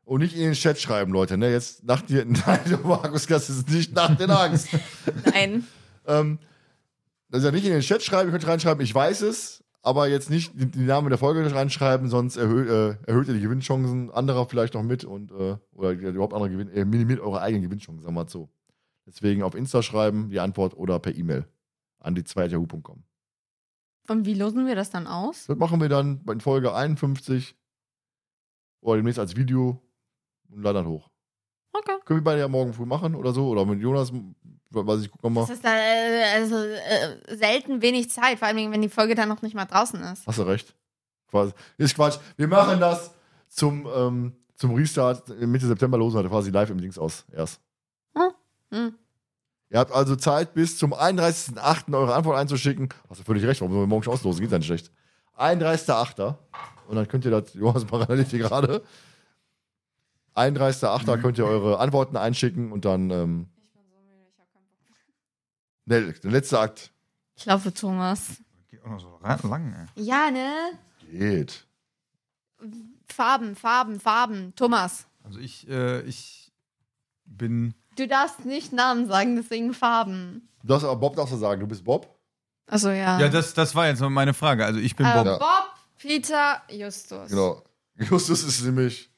Und 0.04 0.20
nicht 0.20 0.34
in 0.34 0.42
den 0.42 0.54
Chat 0.54 0.80
schreiben, 0.80 1.12
Leute. 1.12 1.36
Ne? 1.36 1.52
Jetzt 1.52 1.84
nach 1.84 2.00
dir. 2.00 2.24
Nein, 2.46 2.78
Markus, 2.82 3.26
das 3.26 3.48
ist 3.48 3.68
nicht 3.68 3.94
nach 3.94 4.16
den 4.16 4.30
Angst. 4.30 4.68
Nein. 5.26 5.66
ähm, 6.06 6.38
also 7.30 7.50
nicht 7.50 7.66
in 7.66 7.72
den 7.72 7.82
Chat 7.82 8.02
schreiben, 8.02 8.30
ihr 8.30 8.32
könnt 8.32 8.46
reinschreiben, 8.46 8.82
ich 8.82 8.94
weiß 8.94 9.20
es, 9.20 9.62
aber 9.82 10.08
jetzt 10.08 10.30
nicht 10.30 10.52
die, 10.54 10.66
die 10.66 10.84
Namen 10.84 11.08
der 11.08 11.18
Folge 11.18 11.54
reinschreiben, 11.54 12.08
sonst 12.08 12.36
erhö 12.36 12.90
äh, 12.90 12.96
erhöht 13.06 13.28
ihr 13.28 13.34
die 13.34 13.40
Gewinnchancen 13.40 14.10
anderer 14.10 14.46
vielleicht 14.46 14.74
noch 14.74 14.82
mit 14.82 15.04
und 15.04 15.30
äh, 15.30 15.56
oder 15.72 15.92
überhaupt 15.92 16.34
andere 16.34 16.50
Gewinn, 16.50 16.68
äh, 16.70 16.84
minimiert 16.84 17.20
eure 17.20 17.40
eigenen 17.40 17.62
Gewinnchancen, 17.62 18.02
sagen 18.02 18.14
wir 18.14 18.24
mal 18.24 18.28
so. 18.28 18.48
Deswegen 19.06 19.42
auf 19.42 19.54
Insta 19.54 19.82
schreiben, 19.82 20.30
die 20.30 20.40
Antwort 20.40 20.76
oder 20.76 20.98
per 20.98 21.14
E-Mail 21.14 21.46
an 22.00 22.14
die 22.14 22.22
2.yahoo.com. 22.22 23.04
Und 24.08 24.26
wie 24.26 24.34
losen 24.34 24.66
wir 24.66 24.74
das 24.74 24.90
dann 24.90 25.06
aus? 25.06 25.46
Das 25.46 25.56
machen 25.56 25.80
wir 25.80 25.88
dann 25.88 26.22
in 26.30 26.40
Folge 26.40 26.74
51 26.74 27.56
oder 28.80 28.96
demnächst 28.96 29.18
als 29.18 29.36
Video 29.36 29.82
und 30.50 30.62
laden 30.62 30.84
dann 30.84 30.86
hoch. 30.86 31.10
Okay. 31.72 31.96
Können 32.04 32.20
wir 32.20 32.24
beide 32.24 32.40
ja 32.40 32.48
morgen 32.48 32.72
früh 32.72 32.86
machen 32.86 33.14
oder 33.14 33.32
so 33.32 33.48
oder 33.48 33.64
mit 33.64 33.80
Jonas, 33.80 34.12
weiß 34.70 35.02
ich, 35.02 35.10
gucken 35.10 35.32
wir 35.34 35.40
Das 35.40 35.48
mal. 35.48 35.54
ist 35.54 35.64
da, 35.64 35.76
äh, 35.76 36.34
also, 36.34 36.56
äh, 36.56 37.36
selten 37.36 37.82
wenig 37.82 38.10
Zeit, 38.10 38.38
vor 38.38 38.48
allem 38.48 38.70
wenn 38.72 38.82
die 38.82 38.88
Folge 38.88 39.14
dann 39.14 39.28
noch 39.28 39.42
nicht 39.42 39.54
mal 39.54 39.64
draußen 39.64 40.00
ist. 40.02 40.26
Hast 40.26 40.38
du 40.38 40.42
recht. 40.42 40.74
Quasi. 41.30 41.52
Ist 41.76 41.94
Quatsch. 41.94 42.18
Wir 42.36 42.48
machen 42.48 42.80
das 42.80 43.12
zum, 43.48 43.86
ähm, 43.94 44.32
zum 44.56 44.74
Restart 44.74 45.28
Mitte 45.40 45.66
September 45.66 45.98
los 45.98 46.14
hatte 46.14 46.28
quasi 46.28 46.50
live 46.50 46.70
im 46.70 46.80
Dings 46.80 46.98
aus 46.98 47.24
erst. 47.32 47.60
Hm. 48.70 48.94
Ihr 49.70 49.78
habt 49.78 49.92
also 49.92 50.14
Zeit, 50.16 50.52
bis 50.52 50.76
zum 50.76 50.92
31.08. 50.92 51.94
eure 51.94 52.14
Antwort 52.14 52.36
einzuschicken. 52.38 52.88
Hast 53.08 53.20
du 53.20 53.24
völlig 53.24 53.44
recht, 53.44 53.60
warum 53.62 53.72
sollen 53.72 53.84
wir 53.84 53.86
morgen 53.86 54.02
schon 54.02 54.12
auslosen? 54.12 54.40
Geht 54.42 54.52
ja 54.52 54.58
nicht 54.58 54.66
schlecht. 54.66 54.90
31.08. 55.38 56.34
Und 56.86 56.96
dann 56.96 57.08
könnt 57.08 57.24
ihr 57.24 57.30
das, 57.30 57.54
Johannes 57.54 57.84
parallel 57.86 58.24
hier 58.24 58.40
gerade. 58.40 58.82
31.08. 60.34 61.20
könnt 61.20 61.38
ihr 61.38 61.46
eure 61.46 61.78
Antworten 61.80 62.16
einschicken 62.16 62.72
und 62.72 62.84
dann 62.84 63.10
ähm, 63.10 63.48
der, 65.88 66.12
der 66.12 66.30
letzte 66.30 66.58
Akt 66.58 66.92
Ich 67.36 67.46
laufe, 67.46 67.72
Thomas. 67.72 68.28
Geht 68.70 68.82
auch 68.84 68.88
noch 68.90 69.00
so 69.00 69.14
ra- 69.16 69.38
lang, 69.48 69.72
ey. 69.96 70.02
Ja, 70.04 70.30
ne? 70.30 70.78
geht. 71.10 71.66
Farben, 73.08 73.56
Farben, 73.56 74.00
Farben. 74.00 74.52
Thomas. 74.56 75.06
Also 75.24 75.38
ich, 75.40 75.68
äh, 75.68 76.00
ich 76.02 76.52
bin. 77.24 77.74
Du 77.96 78.06
darfst 78.06 78.44
nicht 78.44 78.72
Namen 78.72 79.06
sagen, 79.08 79.36
deswegen 79.36 79.74
Farben. 79.74 80.48
Du 80.62 80.68
darfst 80.68 80.84
aber 80.84 80.96
Bob 80.96 81.16
darfst 81.16 81.32
du 81.32 81.38
sagen, 81.38 81.60
du 81.60 81.66
bist 81.66 81.84
Bob. 81.84 82.14
Also 82.66 82.90
ja. 82.90 83.18
Ja, 83.18 83.28
das, 83.28 83.54
das 83.54 83.74
war 83.74 83.86
jetzt 83.88 84.00
mal 84.00 84.10
meine 84.10 84.34
Frage. 84.34 84.64
Also 84.64 84.78
ich 84.80 84.94
bin 84.94 85.06
äh, 85.06 85.12
Bob. 85.14 85.26
Ja. 85.26 85.38
Bob, 85.38 85.74
Peter, 85.98 86.62
Justus. 86.70 87.30
Genau. 87.30 87.62
Justus 87.96 88.44
ist 88.44 88.62
nämlich. 88.62 89.10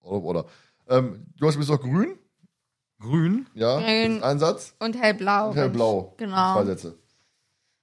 Oder, 0.00 0.22
oder. 0.24 0.44
Ähm, 0.88 1.26
Jonas, 1.36 1.54
du 1.54 1.58
bist 1.60 1.70
doch 1.70 1.80
grün? 1.80 2.18
Grün. 3.00 3.46
Ja. 3.54 3.78
Grün. 3.78 4.22
Ein 4.22 4.38
Satz. 4.38 4.74
Und 4.78 4.96
hellblau. 5.00 5.50
Und 5.50 5.56
hellblau. 5.56 6.14
Genau. 6.18 6.54
Zwei 6.54 6.64
Sätze. 6.64 6.98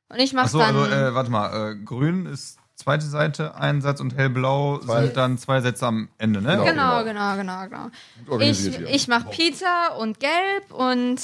Und 0.10 0.20
ich 0.20 0.34
mach 0.34 0.44
Achso, 0.46 0.60
dann. 0.60 0.76
also 0.76 0.92
äh, 0.94 1.16
warte 1.16 1.32
mal. 1.32 1.72
Äh, 1.72 1.76
grün 1.84 2.26
ist 2.26 2.58
zweite 2.76 3.06
Seite, 3.06 3.56
ein 3.56 3.82
Satz 3.82 4.02
und 4.02 4.16
hellblau 4.18 4.80
Zwei. 4.80 5.04
sind 5.06 5.18
dann 5.18 5.38
zwei 5.38 5.62
Sätze 5.62 5.88
am 5.88 6.10
Ende, 6.18 6.42
ne? 6.42 6.58
Genau. 6.58 6.66
genau, 6.66 7.04
genau, 7.04 7.36
genau, 7.38 7.64
genau. 7.64 7.84
Gut 7.84 7.92
Ich, 8.26 8.30
organisiert 8.32 8.76
hier. 8.76 8.90
ich 8.90 9.08
mach 9.08 9.30
Peter 9.32 9.98
und 9.98 10.20
Gelb 10.20 10.72
und 10.72 11.20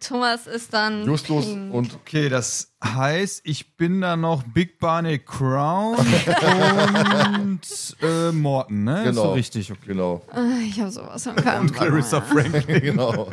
Thomas 0.00 0.46
ist 0.46 0.72
dann. 0.72 1.04
Justus 1.04 1.46
Pink. 1.46 1.74
und 1.74 1.94
Okay, 1.94 2.28
das 2.28 2.72
heißt, 2.82 3.40
ich 3.44 3.76
bin 3.76 4.00
da 4.00 4.16
noch 4.16 4.42
Big 4.42 4.78
Barney 4.78 5.18
Crown 5.18 5.96
und 7.34 7.96
äh, 8.02 8.32
Morton, 8.32 8.84
ne? 8.84 8.98
Ist 9.00 9.04
Genau. 9.10 9.22
so 9.24 9.32
richtig, 9.32 9.70
okay. 9.72 9.80
genau. 9.86 10.22
Ich 10.68 10.80
hab 10.80 10.90
sowas 10.90 11.22
von 11.24 11.36
keinem 11.36 11.70
Clarissa 11.72 12.20
Franklin. 12.20 12.80
genau. 12.82 13.30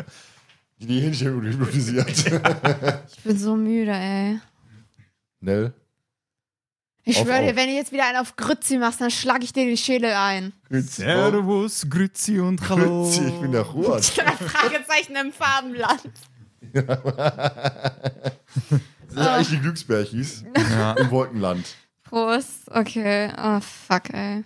Die 0.80 0.88
die 0.88 1.00
Hähnchen 1.02 1.42
hypnotisiert. 1.42 2.08
Ich 3.18 3.24
bin 3.24 3.38
so 3.38 3.56
müde, 3.56 3.92
ey. 3.92 4.40
Nell. 5.40 5.74
Ich 7.08 7.18
schwöre 7.18 7.44
dir, 7.44 7.56
wenn 7.56 7.68
du 7.70 7.76
jetzt 7.76 7.92
wieder 7.92 8.08
einen 8.08 8.18
auf 8.18 8.36
Grützi 8.36 8.78
machst, 8.80 9.00
dann 9.00 9.12
schlag 9.12 9.44
ich 9.44 9.54
dir 9.54 9.66
die 9.66 9.78
Schädel 9.78 10.12
ein. 10.14 10.54
Grüezi. 10.68 11.04
Servus, 11.04 11.86
Grüezi 11.88 12.40
und 12.40 12.68
Hallo. 12.68 13.04
Grüezi, 13.04 13.26
ich 13.28 13.34
bin 13.42 13.52
der. 13.52 13.64
Drei 13.64 14.02
Fragezeichen 14.02 15.16
im 15.16 15.32
Farbenland. 15.32 16.02
Das 16.74 16.86
sind 19.10 19.20
eigentlich 19.28 19.50
die 19.50 19.60
Glücksbärchis 19.60 20.44
Ja. 20.72 20.94
im 20.94 21.12
Wolkenland. 21.12 21.66
Prost. 22.04 22.70
Okay. 22.72 23.32
Oh, 23.38 23.60
fuck, 23.60 24.10
ey. 24.14 24.44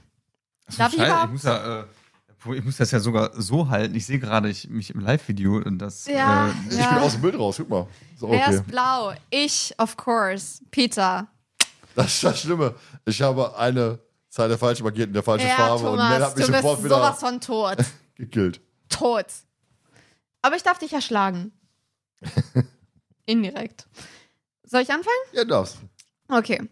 Darf 0.78 0.94
ich 0.94 1.00
überhaupt? 1.00 1.26
ich 1.26 1.32
muss 1.32 1.44
ja, 1.44 1.82
äh, 1.82 1.86
ich 2.56 2.64
muss 2.64 2.78
das 2.78 2.92
ja 2.92 3.00
sogar 3.00 3.32
so 3.42 3.68
halten. 3.70 3.96
Ich 3.96 4.06
sehe 4.06 4.20
gerade 4.20 4.50
ich, 4.50 4.70
mich 4.70 4.92
im 4.92 5.00
Live-Video 5.02 5.58
und 5.58 5.80
das. 5.80 6.06
Ja. 6.06 6.48
Äh, 6.48 6.52
Ich 6.70 6.78
Ja. 6.78 6.90
bin 6.94 7.00
aus 7.00 7.14
dem 7.14 7.22
Bild 7.22 7.38
raus, 7.38 7.56
guck 7.58 7.70
mal. 7.70 7.88
Ist 8.16 8.24
auch 8.24 8.32
Wer 8.32 8.42
okay. 8.48 8.56
ist 8.56 8.68
blau? 8.68 9.14
Ich, 9.30 9.74
of 9.78 9.98
course. 9.98 10.62
Peter. 10.72 11.28
Das 11.96 12.08
ist 12.14 12.24
das 12.24 12.42
Schlimme. 12.42 12.76
Ich 13.06 13.22
habe 13.22 13.58
eine 13.58 14.00
Seite 14.30 14.58
falsch 14.58 14.82
markiert 14.82 15.08
in 15.08 15.14
der 15.14 15.24
falschen 15.24 15.48
ja, 15.48 15.56
Farbe 15.56 15.90
und 15.90 15.98
Nell 15.98 16.08
Thomas, 16.20 16.30
hat 16.30 16.38
mich 16.38 16.46
du 16.46 16.52
bist 16.52 16.62
sofort 16.64 16.84
wieder 16.84 16.96
sowas 16.96 17.20
von 17.20 17.42
tot. 17.42 17.78
gekillt. 18.16 18.62
tot. 18.90 19.26
Aber 20.42 20.56
ich 20.56 20.64
darf 20.64 20.78
dich 20.78 20.94
erschlagen. 20.94 21.52
Indirekt. 23.26 23.88
Soll 24.64 24.82
ich 24.82 24.92
anfangen? 24.92 25.16
Ja, 25.34 25.46
darfst. 25.46 25.78
Okay. 26.28 26.70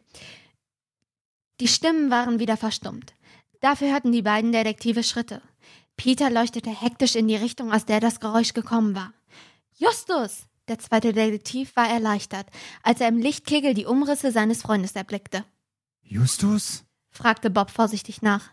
Die 1.60 1.68
Stimmen 1.68 2.12
waren 2.12 2.40
wieder 2.40 2.58
verstummt. 2.58 3.14
Dafür 3.60 3.92
hörten 3.92 4.12
die 4.12 4.22
beiden 4.22 4.52
Detektive 4.52 5.04
Schritte. 5.04 5.42
Peter 5.96 6.30
leuchtete 6.30 6.70
hektisch 6.70 7.16
in 7.16 7.28
die 7.28 7.36
Richtung, 7.36 7.74
aus 7.74 7.86
der 7.86 8.00
das 8.00 8.20
Geräusch 8.20 8.54
gekommen 8.54 8.96
war. 8.96 9.14
Justus! 9.76 10.48
Der 10.68 10.80
zweite 10.80 11.14
Detektiv 11.14 11.76
war 11.76 11.90
erleichtert, 11.90 12.48
als 12.84 13.00
er 13.00 13.08
im 13.08 13.20
Lichtkegel 13.20 13.74
die 13.74 13.86
Umrisse 13.86 14.32
seines 14.32 14.62
Freundes 14.62 14.96
erblickte. 14.96 15.46
Justus? 16.02 16.84
fragte 17.10 17.50
Bob 17.50 17.72
vorsichtig 17.72 18.22
nach. 18.22 18.52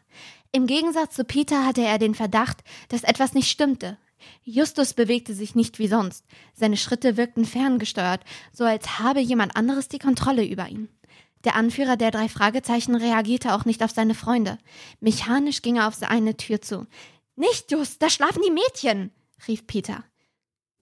Im 0.53 0.67
Gegensatz 0.67 1.17
zu 1.17 1.25
Peter 1.25 1.67
hatte 1.67 1.83
er 1.83 1.99
den 1.99 2.15
Verdacht, 2.15 2.63
dass 2.89 3.03
etwas 3.03 3.35
nicht 3.35 3.51
stimmte. 3.51 3.99
Justus 4.43 4.95
bewegte 4.95 5.35
sich 5.35 5.55
nicht 5.55 5.79
wie 5.79 5.89
sonst. 5.89 6.25
Seine 6.55 6.77
Schritte 6.77 7.17
wirkten 7.17 7.45
ferngesteuert, 7.45 8.23
so 8.53 8.65
als 8.65 8.99
habe 8.99 9.21
jemand 9.21 9.57
anderes 9.57 9.89
die 9.89 9.99
Kontrolle 9.99 10.45
über 10.45 10.69
ihn. 10.69 10.89
Der 11.45 11.57
Anführer 11.57 11.97
der 11.97 12.11
drei 12.11 12.29
Fragezeichen 12.29 12.95
reagierte 12.95 13.55
auch 13.55 13.65
nicht 13.65 13.83
auf 13.83 13.91
seine 13.91 14.15
Freunde. 14.15 14.59
Mechanisch 15.01 15.63
ging 15.63 15.77
er 15.77 15.89
auf 15.89 16.03
eine 16.03 16.37
Tür 16.37 16.61
zu. 16.63 16.87
Nicht, 17.37 17.71
Just, 17.71 18.03
da 18.03 18.09
schlafen 18.09 18.43
die 18.47 18.53
Mädchen, 18.53 19.11
rief 19.47 19.67
Peter. 19.67 20.05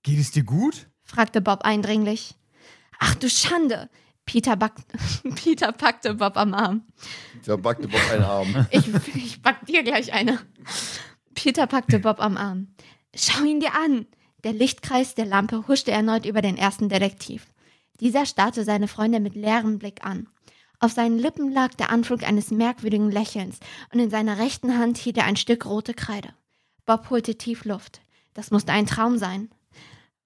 Geht 0.02 0.18
es 0.18 0.30
dir 0.30 0.44
gut? 0.44 0.88
fragte 1.02 1.40
Bob 1.40 1.62
eindringlich. 1.62 2.36
Ach 2.98 3.14
du 3.16 3.28
Schande! 3.28 3.90
Peter, 4.24 4.56
back 4.56 4.74
Peter 5.34 5.72
packte 5.72 6.14
Bob 6.14 6.36
am 6.36 6.54
Arm. 6.54 6.84
Da 7.44 7.56
backte 7.56 7.88
Bob 7.88 8.00
einen 8.12 8.22
Arm. 8.22 8.66
Ich, 8.70 8.86
ich 9.14 9.42
back 9.42 9.66
dir 9.66 9.82
gleich 9.82 10.12
eine. 10.12 10.38
Peter 11.34 11.66
packte 11.66 11.98
Bob 11.98 12.20
am 12.20 12.36
Arm. 12.36 12.68
Schau 13.14 13.44
ihn 13.44 13.60
dir 13.60 13.74
an! 13.74 14.06
Der 14.44 14.52
Lichtkreis 14.52 15.14
der 15.14 15.26
Lampe 15.26 15.68
huschte 15.68 15.92
erneut 15.92 16.26
über 16.26 16.42
den 16.42 16.56
ersten 16.56 16.88
Detektiv. 16.88 17.46
Dieser 18.00 18.26
starrte 18.26 18.64
seine 18.64 18.88
Freunde 18.88 19.20
mit 19.20 19.34
leerem 19.34 19.78
Blick 19.78 20.04
an. 20.04 20.28
Auf 20.80 20.92
seinen 20.92 21.18
Lippen 21.18 21.52
lag 21.52 21.74
der 21.74 21.90
Anflug 21.90 22.24
eines 22.24 22.50
merkwürdigen 22.50 23.10
Lächelns 23.10 23.60
und 23.92 24.00
in 24.00 24.10
seiner 24.10 24.38
rechten 24.38 24.76
Hand 24.76 24.98
hielt 24.98 25.16
er 25.18 25.26
ein 25.26 25.36
Stück 25.36 25.66
rote 25.66 25.94
Kreide. 25.94 26.34
Bob 26.86 27.08
holte 27.10 27.36
tief 27.36 27.64
Luft. 27.64 28.00
Das 28.34 28.50
musste 28.50 28.72
ein 28.72 28.86
Traum 28.86 29.18
sein. 29.18 29.50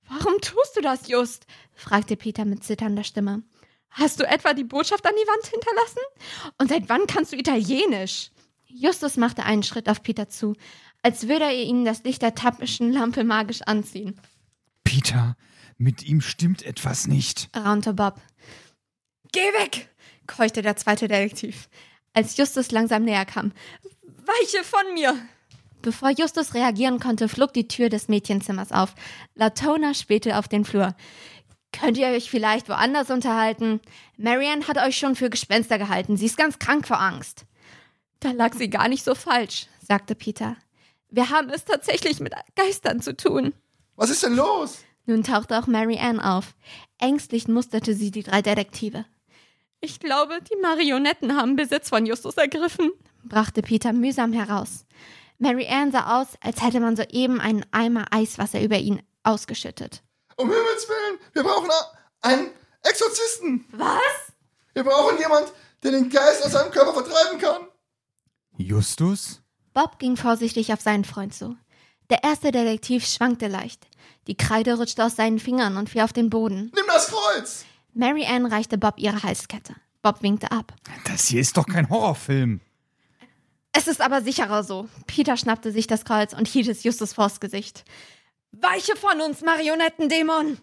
Warum 0.08 0.40
tust 0.40 0.76
du 0.76 0.80
das, 0.80 1.08
Just? 1.08 1.46
fragte 1.74 2.16
Peter 2.16 2.44
mit 2.44 2.64
zitternder 2.64 3.04
Stimme. 3.04 3.42
Hast 3.90 4.20
du 4.20 4.24
etwa 4.24 4.54
die 4.54 4.64
Botschaft 4.64 5.04
an 5.04 5.14
die 5.20 5.28
Wand 5.28 5.46
hinterlassen? 5.46 6.00
Und 6.58 6.70
seit 6.70 6.88
wann 6.88 7.06
kannst 7.06 7.32
du 7.32 7.36
Italienisch? 7.36 8.30
Justus 8.66 9.16
machte 9.16 9.44
einen 9.44 9.62
Schritt 9.62 9.88
auf 9.88 10.02
Peter 10.02 10.28
zu, 10.28 10.54
als 11.06 11.28
würde 11.28 11.44
er 11.44 11.54
ihnen 11.54 11.84
das 11.84 12.02
Licht 12.02 12.20
der 12.20 12.34
tappischen 12.34 12.90
Lampe 12.90 13.22
magisch 13.22 13.62
anziehen. 13.62 14.20
Peter, 14.82 15.36
mit 15.78 16.02
ihm 16.02 16.20
stimmt 16.20 16.64
etwas 16.64 17.06
nicht. 17.06 17.48
raunte 17.54 17.94
Bob. 17.94 18.20
Geh 19.30 19.38
weg! 19.38 19.88
keuchte 20.26 20.62
der 20.62 20.74
zweite 20.74 21.06
Detektiv, 21.06 21.68
als 22.12 22.36
Justus 22.36 22.72
langsam 22.72 23.04
näher 23.04 23.24
kam. 23.24 23.52
Weiche 24.02 24.64
von 24.64 24.94
mir! 24.94 25.14
Bevor 25.80 26.10
Justus 26.10 26.54
reagieren 26.54 26.98
konnte, 26.98 27.28
flog 27.28 27.52
die 27.52 27.68
Tür 27.68 27.88
des 27.88 28.08
Mädchenzimmers 28.08 28.72
auf. 28.72 28.96
Latona 29.36 29.94
spähte 29.94 30.36
auf 30.36 30.48
den 30.48 30.64
Flur. 30.64 30.96
Könnt 31.70 31.98
ihr 31.98 32.08
euch 32.08 32.28
vielleicht 32.28 32.68
woanders 32.68 33.12
unterhalten? 33.12 33.80
Marianne 34.16 34.66
hat 34.66 34.78
euch 34.78 34.98
schon 34.98 35.14
für 35.14 35.30
Gespenster 35.30 35.78
gehalten. 35.78 36.16
Sie 36.16 36.26
ist 36.26 36.36
ganz 36.36 36.58
krank 36.58 36.84
vor 36.84 37.00
Angst. 37.00 37.46
Da 38.18 38.32
lag 38.32 38.54
sie 38.54 38.68
gar 38.68 38.88
nicht 38.88 39.04
so 39.04 39.14
falsch, 39.14 39.68
sagte 39.80 40.16
Peter. 40.16 40.56
Wir 41.08 41.30
haben 41.30 41.50
es 41.50 41.64
tatsächlich 41.64 42.20
mit 42.20 42.34
Geistern 42.54 43.00
zu 43.00 43.16
tun. 43.16 43.54
Was 43.94 44.10
ist 44.10 44.22
denn 44.22 44.34
los? 44.36 44.78
Nun 45.06 45.22
tauchte 45.22 45.58
auch 45.58 45.66
Mary 45.66 45.98
Ann 45.98 46.20
auf. 46.20 46.54
Ängstlich 46.98 47.48
musterte 47.48 47.94
sie 47.94 48.10
die 48.10 48.24
drei 48.24 48.42
Detektive. 48.42 49.04
Ich 49.80 50.00
glaube, 50.00 50.40
die 50.42 50.60
Marionetten 50.60 51.36
haben 51.36 51.54
Besitz 51.54 51.90
von 51.90 52.06
Justus 52.06 52.36
ergriffen, 52.36 52.90
brachte 53.22 53.62
Peter 53.62 53.92
mühsam 53.92 54.32
heraus. 54.32 54.84
Mary 55.38 55.68
Ann 55.68 55.92
sah 55.92 56.20
aus, 56.20 56.28
als 56.40 56.62
hätte 56.62 56.80
man 56.80 56.96
soeben 56.96 57.40
einen 57.40 57.64
Eimer 57.70 58.06
Eiswasser 58.10 58.60
über 58.62 58.78
ihn 58.78 59.02
ausgeschüttet. 59.22 60.02
Um 60.36 60.50
Himmels 60.50 60.88
Willen, 60.88 61.20
wir 61.34 61.42
brauchen 61.42 61.70
einen 62.22 62.50
Exorzisten. 62.82 63.66
Was? 63.72 64.32
Wir 64.72 64.82
brauchen 64.82 65.18
jemand, 65.18 65.52
der 65.82 65.92
den 65.92 66.10
Geist 66.10 66.44
aus 66.44 66.52
seinem 66.52 66.70
Körper 66.72 66.94
vertreiben 66.94 67.38
kann. 67.38 67.68
Justus? 68.56 69.42
Bob 69.76 69.98
ging 69.98 70.16
vorsichtig 70.16 70.72
auf 70.72 70.80
seinen 70.80 71.04
Freund 71.04 71.34
zu. 71.34 71.54
Der 72.08 72.24
erste 72.24 72.50
Detektiv 72.50 73.06
schwankte 73.06 73.46
leicht. 73.46 73.86
Die 74.26 74.34
Kreide 74.34 74.78
rutschte 74.78 75.04
aus 75.04 75.16
seinen 75.16 75.38
Fingern 75.38 75.76
und 75.76 75.90
fiel 75.90 76.00
auf 76.00 76.14
den 76.14 76.30
Boden. 76.30 76.72
Nimm 76.74 76.86
das 76.86 77.08
Kreuz. 77.08 77.66
Mary 77.92 78.24
Ann 78.24 78.46
reichte 78.46 78.78
Bob 78.78 78.94
ihre 78.96 79.22
Halskette. 79.22 79.74
Bob 80.00 80.22
winkte 80.22 80.50
ab. 80.50 80.72
Das 81.04 81.26
hier 81.26 81.42
ist 81.42 81.58
doch 81.58 81.66
kein 81.66 81.90
Horrorfilm. 81.90 82.62
Es 83.72 83.86
ist 83.86 84.00
aber 84.00 84.22
sicherer 84.22 84.64
so. 84.64 84.88
Peter 85.06 85.36
schnappte 85.36 85.70
sich 85.72 85.86
das 85.86 86.06
Kreuz 86.06 86.32
und 86.32 86.48
hielt 86.48 86.68
es 86.68 86.82
Justus 86.82 87.12
vors 87.12 87.38
Gesicht. 87.38 87.84
Weiche 88.52 88.96
von 88.96 89.20
uns, 89.20 89.42
Marionettendämon! 89.42 90.56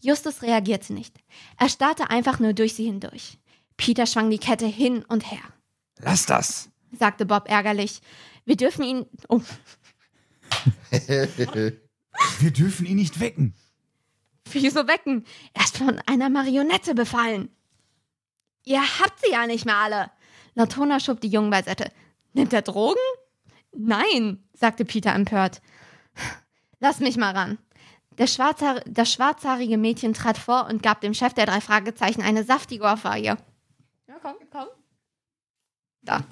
Justus 0.00 0.42
reagierte 0.42 0.92
nicht. 0.92 1.16
Er 1.58 1.70
starrte 1.70 2.10
einfach 2.10 2.40
nur 2.40 2.52
durch 2.52 2.74
sie 2.74 2.84
hindurch. 2.84 3.38
Peter 3.78 4.04
schwang 4.04 4.28
die 4.28 4.36
Kette 4.38 4.66
hin 4.66 5.02
und 5.08 5.30
her, 5.32 5.40
Lass 5.98 6.26
das. 6.26 6.68
sagte 6.92 7.24
Bob 7.24 7.48
ärgerlich. 7.48 8.02
Wir 8.50 8.56
dürfen 8.56 8.82
ihn. 8.82 9.06
Oh, 9.28 9.40
Wir 10.90 12.50
dürfen 12.50 12.84
ihn 12.84 12.96
nicht 12.96 13.20
wecken. 13.20 13.54
wieso 14.50 14.88
wecken? 14.88 15.24
Er 15.54 15.62
ist 15.62 15.78
von 15.78 16.00
einer 16.06 16.28
Marionette 16.30 16.96
befallen. 16.96 17.48
Ihr 18.64 18.80
habt 18.80 19.20
sie 19.20 19.30
ja 19.30 19.46
nicht 19.46 19.66
mehr 19.66 19.76
alle. 19.76 20.10
Latona 20.56 20.98
schob 20.98 21.20
die 21.20 21.28
Jungen 21.28 21.50
beiseite. 21.50 21.92
Nimmt 22.32 22.52
er 22.52 22.62
Drogen? 22.62 22.98
Nein, 23.70 24.42
sagte 24.52 24.84
Peter 24.84 25.14
empört. 25.14 25.62
Lass 26.80 26.98
mich 26.98 27.16
mal 27.16 27.36
ran. 27.36 27.56
Der 28.18 28.26
Schwarzhaar 28.26 28.80
das 28.84 29.12
schwarzhaarige 29.12 29.78
Mädchen 29.78 30.12
trat 30.12 30.38
vor 30.38 30.66
und 30.66 30.82
gab 30.82 31.02
dem 31.02 31.14
Chef 31.14 31.34
der 31.34 31.46
drei 31.46 31.60
Fragezeichen 31.60 32.22
eine 32.22 32.42
saftige 32.42 32.82
Ohrfeige. 32.82 33.36
Ja, 34.08 34.18
komm, 34.20 34.34
komm. 34.50 34.66
Da. 36.02 36.24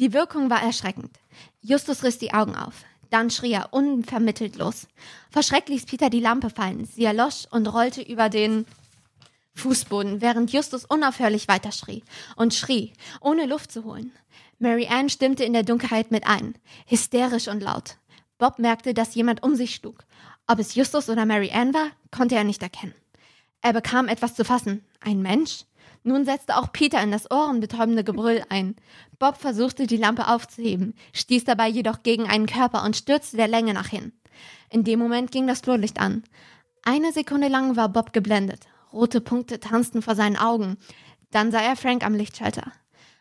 Die 0.00 0.14
Wirkung 0.14 0.48
war 0.48 0.62
erschreckend. 0.62 1.20
Justus 1.60 2.02
riss 2.02 2.16
die 2.16 2.32
Augen 2.32 2.56
auf. 2.56 2.84
Dann 3.10 3.28
schrie 3.28 3.52
er 3.52 3.74
unvermittelt 3.74 4.56
los. 4.56 4.88
Vor 5.30 5.42
Schreck 5.42 5.68
ließ 5.68 5.84
Peter 5.84 6.08
die 6.08 6.20
Lampe 6.20 6.48
fallen. 6.48 6.86
Sie 6.86 7.04
erlosch 7.04 7.46
und 7.50 7.66
rollte 7.66 8.00
über 8.00 8.30
den 8.30 8.64
Fußboden, 9.56 10.22
während 10.22 10.52
Justus 10.52 10.86
unaufhörlich 10.86 11.48
weiterschrie 11.48 12.02
und 12.34 12.54
schrie, 12.54 12.94
ohne 13.20 13.44
Luft 13.44 13.72
zu 13.72 13.84
holen. 13.84 14.12
Mary 14.58 14.86
Ann 14.86 15.10
stimmte 15.10 15.44
in 15.44 15.52
der 15.52 15.64
Dunkelheit 15.64 16.10
mit 16.10 16.26
ein, 16.26 16.54
hysterisch 16.86 17.48
und 17.48 17.62
laut. 17.62 17.96
Bob 18.38 18.58
merkte, 18.58 18.94
dass 18.94 19.14
jemand 19.14 19.42
um 19.42 19.54
sich 19.54 19.74
schlug. 19.74 20.04
Ob 20.46 20.60
es 20.60 20.74
Justus 20.74 21.10
oder 21.10 21.26
Mary 21.26 21.50
Ann 21.52 21.74
war, 21.74 21.88
konnte 22.10 22.36
er 22.36 22.44
nicht 22.44 22.62
erkennen. 22.62 22.94
Er 23.60 23.74
bekam 23.74 24.08
etwas 24.08 24.34
zu 24.34 24.46
fassen. 24.46 24.82
Ein 25.00 25.20
Mensch? 25.20 25.64
Nun 26.02 26.24
setzte 26.24 26.56
auch 26.56 26.72
Peter 26.72 27.02
in 27.02 27.10
das 27.10 27.30
ohrenbetäubende 27.30 28.04
Gebrüll 28.04 28.42
ein. 28.48 28.76
Bob 29.18 29.36
versuchte, 29.36 29.86
die 29.86 29.98
Lampe 29.98 30.28
aufzuheben, 30.28 30.94
stieß 31.12 31.44
dabei 31.44 31.68
jedoch 31.68 32.02
gegen 32.02 32.26
einen 32.26 32.46
Körper 32.46 32.84
und 32.84 32.96
stürzte 32.96 33.36
der 33.36 33.48
Länge 33.48 33.74
nach 33.74 33.88
hin. 33.88 34.12
In 34.70 34.84
dem 34.84 34.98
Moment 34.98 35.30
ging 35.30 35.46
das 35.46 35.60
Flurlicht 35.60 36.00
an. 36.00 36.24
Eine 36.82 37.12
Sekunde 37.12 37.48
lang 37.48 37.76
war 37.76 37.90
Bob 37.90 38.12
geblendet. 38.12 38.66
Rote 38.92 39.20
Punkte 39.20 39.60
tanzten 39.60 40.00
vor 40.00 40.14
seinen 40.14 40.36
Augen. 40.36 40.78
Dann 41.30 41.52
sah 41.52 41.60
er 41.60 41.76
Frank 41.76 42.04
am 42.04 42.14
Lichtschalter. 42.14 42.72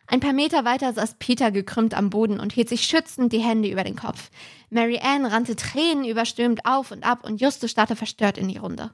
Ein 0.07 0.21
paar 0.21 0.33
Meter 0.33 0.65
weiter 0.65 0.91
saß 0.91 1.15
Peter 1.19 1.51
gekrümmt 1.51 1.93
am 1.93 2.09
Boden 2.09 2.39
und 2.39 2.53
hielt 2.53 2.69
sich 2.69 2.81
schützend 2.81 3.31
die 3.31 3.39
Hände 3.39 3.69
über 3.69 3.83
den 3.83 3.95
Kopf. 3.95 4.31
Mary 4.71 4.99
Ann 5.03 5.25
rannte 5.25 5.55
tränenüberströmt 5.55 6.65
auf 6.65 6.91
und 6.91 7.03
ab 7.03 7.23
und 7.23 7.41
Justus 7.41 7.69
starrte 7.69 7.95
verstört 7.95 8.37
in 8.39 8.47
die 8.47 8.57
Runde. 8.57 8.91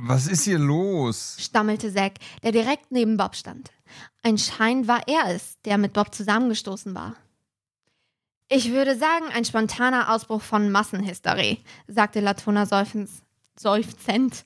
Was 0.00 0.28
ist 0.28 0.44
hier 0.44 0.58
los? 0.58 1.36
stammelte 1.40 1.92
Zack, 1.92 2.14
der 2.44 2.52
direkt 2.52 2.92
neben 2.92 3.16
Bob 3.16 3.34
stand. 3.34 3.70
Ein 4.22 4.38
Schein 4.38 4.86
war 4.86 5.02
er 5.08 5.34
es, 5.34 5.56
der 5.64 5.76
mit 5.76 5.92
Bob 5.92 6.14
zusammengestoßen 6.14 6.94
war. 6.94 7.16
Ich 8.48 8.70
würde 8.70 8.96
sagen, 8.96 9.26
ein 9.34 9.44
spontaner 9.44 10.12
Ausbruch 10.14 10.40
von 10.42 10.70
Massenhysterie, 10.70 11.58
sagte 11.88 12.20
Latona 12.20 12.64
seufzend. 12.64 13.10
seufzend. 13.58 14.44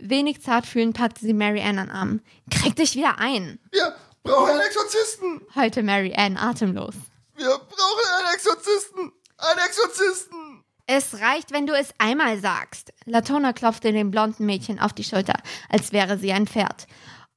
Wenig 0.00 0.42
zartfühlend 0.42 0.96
packte 0.96 1.20
sie 1.24 1.32
Mary 1.32 1.60
Ann 1.62 1.78
an 1.78 1.90
Arm. 1.90 2.20
Krieg 2.50 2.74
dich 2.76 2.94
wieder 2.96 3.18
ein, 3.18 3.58
Wir 3.70 3.94
brauchen 4.24 4.50
einen 4.50 4.60
Exorzisten. 4.60 5.40
heulte 5.54 5.82
Mary 5.84 6.12
Ann 6.16 6.36
atemlos. 6.36 6.94
Wir 7.36 7.46
brauchen 7.56 8.04
einen 8.18 8.34
Exorzisten. 8.34 9.12
Einen 9.38 9.60
Exorzisten. 9.60 10.47
Es 10.90 11.20
reicht, 11.20 11.52
wenn 11.52 11.66
du 11.66 11.74
es 11.74 11.92
einmal 11.98 12.40
sagst. 12.40 12.94
Latona 13.04 13.52
klopfte 13.52 13.92
dem 13.92 14.10
blonden 14.10 14.46
Mädchen 14.46 14.78
auf 14.80 14.94
die 14.94 15.04
Schulter, 15.04 15.34
als 15.68 15.92
wäre 15.92 16.16
sie 16.16 16.32
ein 16.32 16.46
Pferd. 16.46 16.86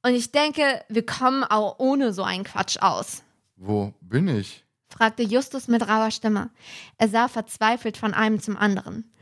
Und 0.02 0.14
ich 0.14 0.32
denke, 0.32 0.82
wir 0.88 1.04
kommen 1.04 1.44
auch 1.44 1.78
ohne 1.78 2.14
so 2.14 2.22
einen 2.22 2.44
Quatsch 2.44 2.78
aus. 2.80 3.22
Wo 3.56 3.92
bin 4.00 4.26
ich? 4.26 4.64
fragte 4.88 5.22
Justus 5.22 5.68
mit 5.68 5.86
rauer 5.86 6.10
Stimme. 6.10 6.48
Er 6.96 7.08
sah 7.08 7.28
verzweifelt 7.28 7.98
von 7.98 8.14
einem 8.14 8.40
zum 8.40 8.56
anderen. 8.56 9.12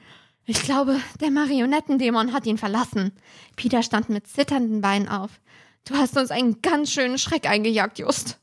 Ich 0.45 0.63
glaube, 0.63 0.97
der 1.21 1.33
Marionettendämon 1.33 2.33
hat 2.33 2.47
ihn 2.47 2.57
verlassen. 2.59 3.11
Peter 3.57 3.83
stand 3.83 4.09
mit 4.11 4.29
zitternden 4.29 4.81
Beinen 4.81 5.09
auf. 5.09 5.31
Du 5.85 5.97
hast 5.97 6.17
uns 6.17 6.31
einen 6.31 6.63
ganz 6.63 6.93
schönen 6.93 7.19
Schreck 7.19 7.49
eingejagt, 7.49 7.99
Just, 7.99 8.39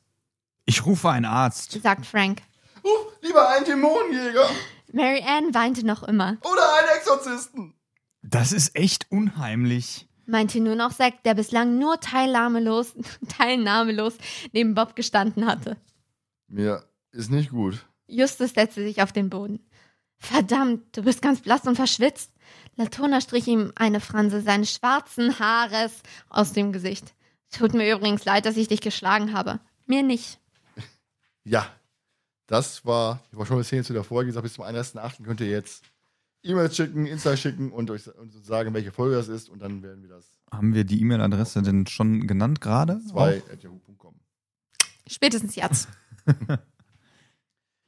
Ich 0.66 0.84
rufe 0.84 1.08
einen 1.08 1.24
Arzt. 1.24 1.72
sagt 1.82 2.04
Frank. 2.04 2.42
Ruf 2.84 3.06
lieber 3.22 3.48
einen 3.48 3.64
Dämonenjäger 3.64 4.48
Mary 4.92 5.22
Ann 5.26 5.54
weinte 5.54 5.84
noch 5.86 6.02
immer. 6.02 6.38
oder 6.42 6.74
einen 6.78 6.98
Exorzisten. 6.98 7.74
Das 8.22 8.52
ist 8.52 8.74
echt 8.74 9.06
unheimlich. 9.10 10.08
meinte 10.26 10.60
nur 10.60 10.74
noch 10.74 10.92
Zack, 10.92 11.22
der 11.24 11.34
bislang 11.34 11.78
nur 11.78 12.00
teilnahmelos, 12.00 12.94
teilnahmelos 13.38 14.14
neben 14.52 14.74
Bob 14.74 14.96
gestanden 14.96 15.46
hatte. 15.46 15.76
Mir 16.48 16.84
ist 17.12 17.30
nicht 17.30 17.50
gut. 17.50 17.86
Justus 18.06 18.52
setzte 18.54 18.82
sich 18.82 19.02
auf 19.02 19.12
den 19.12 19.30
Boden. 19.30 19.60
Verdammt, 20.18 20.96
du 20.96 21.02
bist 21.02 21.22
ganz 21.22 21.40
blass 21.42 21.64
und 21.66 21.76
verschwitzt. 21.76 22.32
Latona 22.76 23.20
strich 23.20 23.46
ihm 23.46 23.72
eine 23.76 24.00
Franse 24.00 24.40
seines 24.40 24.72
schwarzen 24.72 25.38
Haares 25.38 26.02
aus 26.28 26.52
dem 26.52 26.72
Gesicht. 26.72 27.14
Tut 27.50 27.72
mir 27.74 27.90
übrigens 27.94 28.24
leid, 28.24 28.44
dass 28.46 28.56
ich 28.56 28.68
dich 28.68 28.80
geschlagen 28.80 29.32
habe. 29.32 29.60
Mir 29.86 30.02
nicht. 30.02 30.38
Ja, 31.44 31.66
das 32.48 32.84
war, 32.84 33.20
ich 33.30 33.38
war 33.38 33.46
schon 33.46 33.56
mal 33.56 33.62
Szene 33.62 33.84
zu 33.84 33.92
der 33.92 34.02
Folge 34.02 34.26
gesagt, 34.30 34.42
bis 34.42 34.54
zum 34.54 34.64
31.8. 34.64 35.22
könnt 35.22 35.40
ihr 35.40 35.48
jetzt 35.48 35.84
E-Mails 36.42 36.74
schicken, 36.76 37.06
Insta 37.06 37.36
schicken 37.36 37.70
und 37.70 37.90
euch 37.90 38.06
und 38.16 38.34
uns 38.34 38.46
sagen, 38.46 38.74
welche 38.74 38.90
Folge 38.90 39.14
das 39.14 39.28
ist 39.28 39.48
und 39.48 39.60
dann 39.60 39.82
werden 39.84 40.02
wir 40.02 40.08
das 40.10 40.26
Haben 40.52 40.74
wir 40.74 40.82
die 40.84 41.00
E-Mail-Adresse 41.00 41.62
denn 41.62 41.86
schon 41.86 42.26
genannt 42.26 42.60
gerade? 42.60 43.00
zwei 43.10 43.42
at 43.52 43.62
yahoo.com. 43.62 44.14
Spätestens 45.06 45.54
jetzt. 45.54 45.88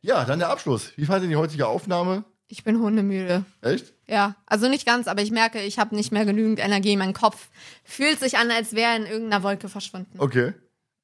Ja, 0.02 0.24
dann 0.24 0.38
der 0.38 0.48
Abschluss. 0.48 0.92
Wie 0.96 1.04
fand 1.04 1.22
ihr 1.24 1.28
die 1.28 1.36
heutige 1.36 1.66
Aufnahme? 1.66 2.24
Ich 2.48 2.64
bin 2.64 2.78
hundemüde. 2.80 3.44
Echt? 3.60 3.92
Ja, 4.08 4.34
also 4.46 4.66
nicht 4.68 4.86
ganz, 4.86 5.06
aber 5.08 5.22
ich 5.22 5.30
merke, 5.30 5.60
ich 5.62 5.78
habe 5.78 5.94
nicht 5.94 6.10
mehr 6.10 6.24
genügend 6.24 6.58
Energie. 6.58 6.96
Mein 6.96 7.12
Kopf 7.12 7.48
fühlt 7.84 8.18
sich 8.18 8.38
an, 8.38 8.50
als 8.50 8.72
wäre 8.72 8.92
er 8.92 8.96
in 8.96 9.04
irgendeiner 9.06 9.42
Wolke 9.42 9.68
verschwunden. 9.68 10.18
Okay. 10.18 10.54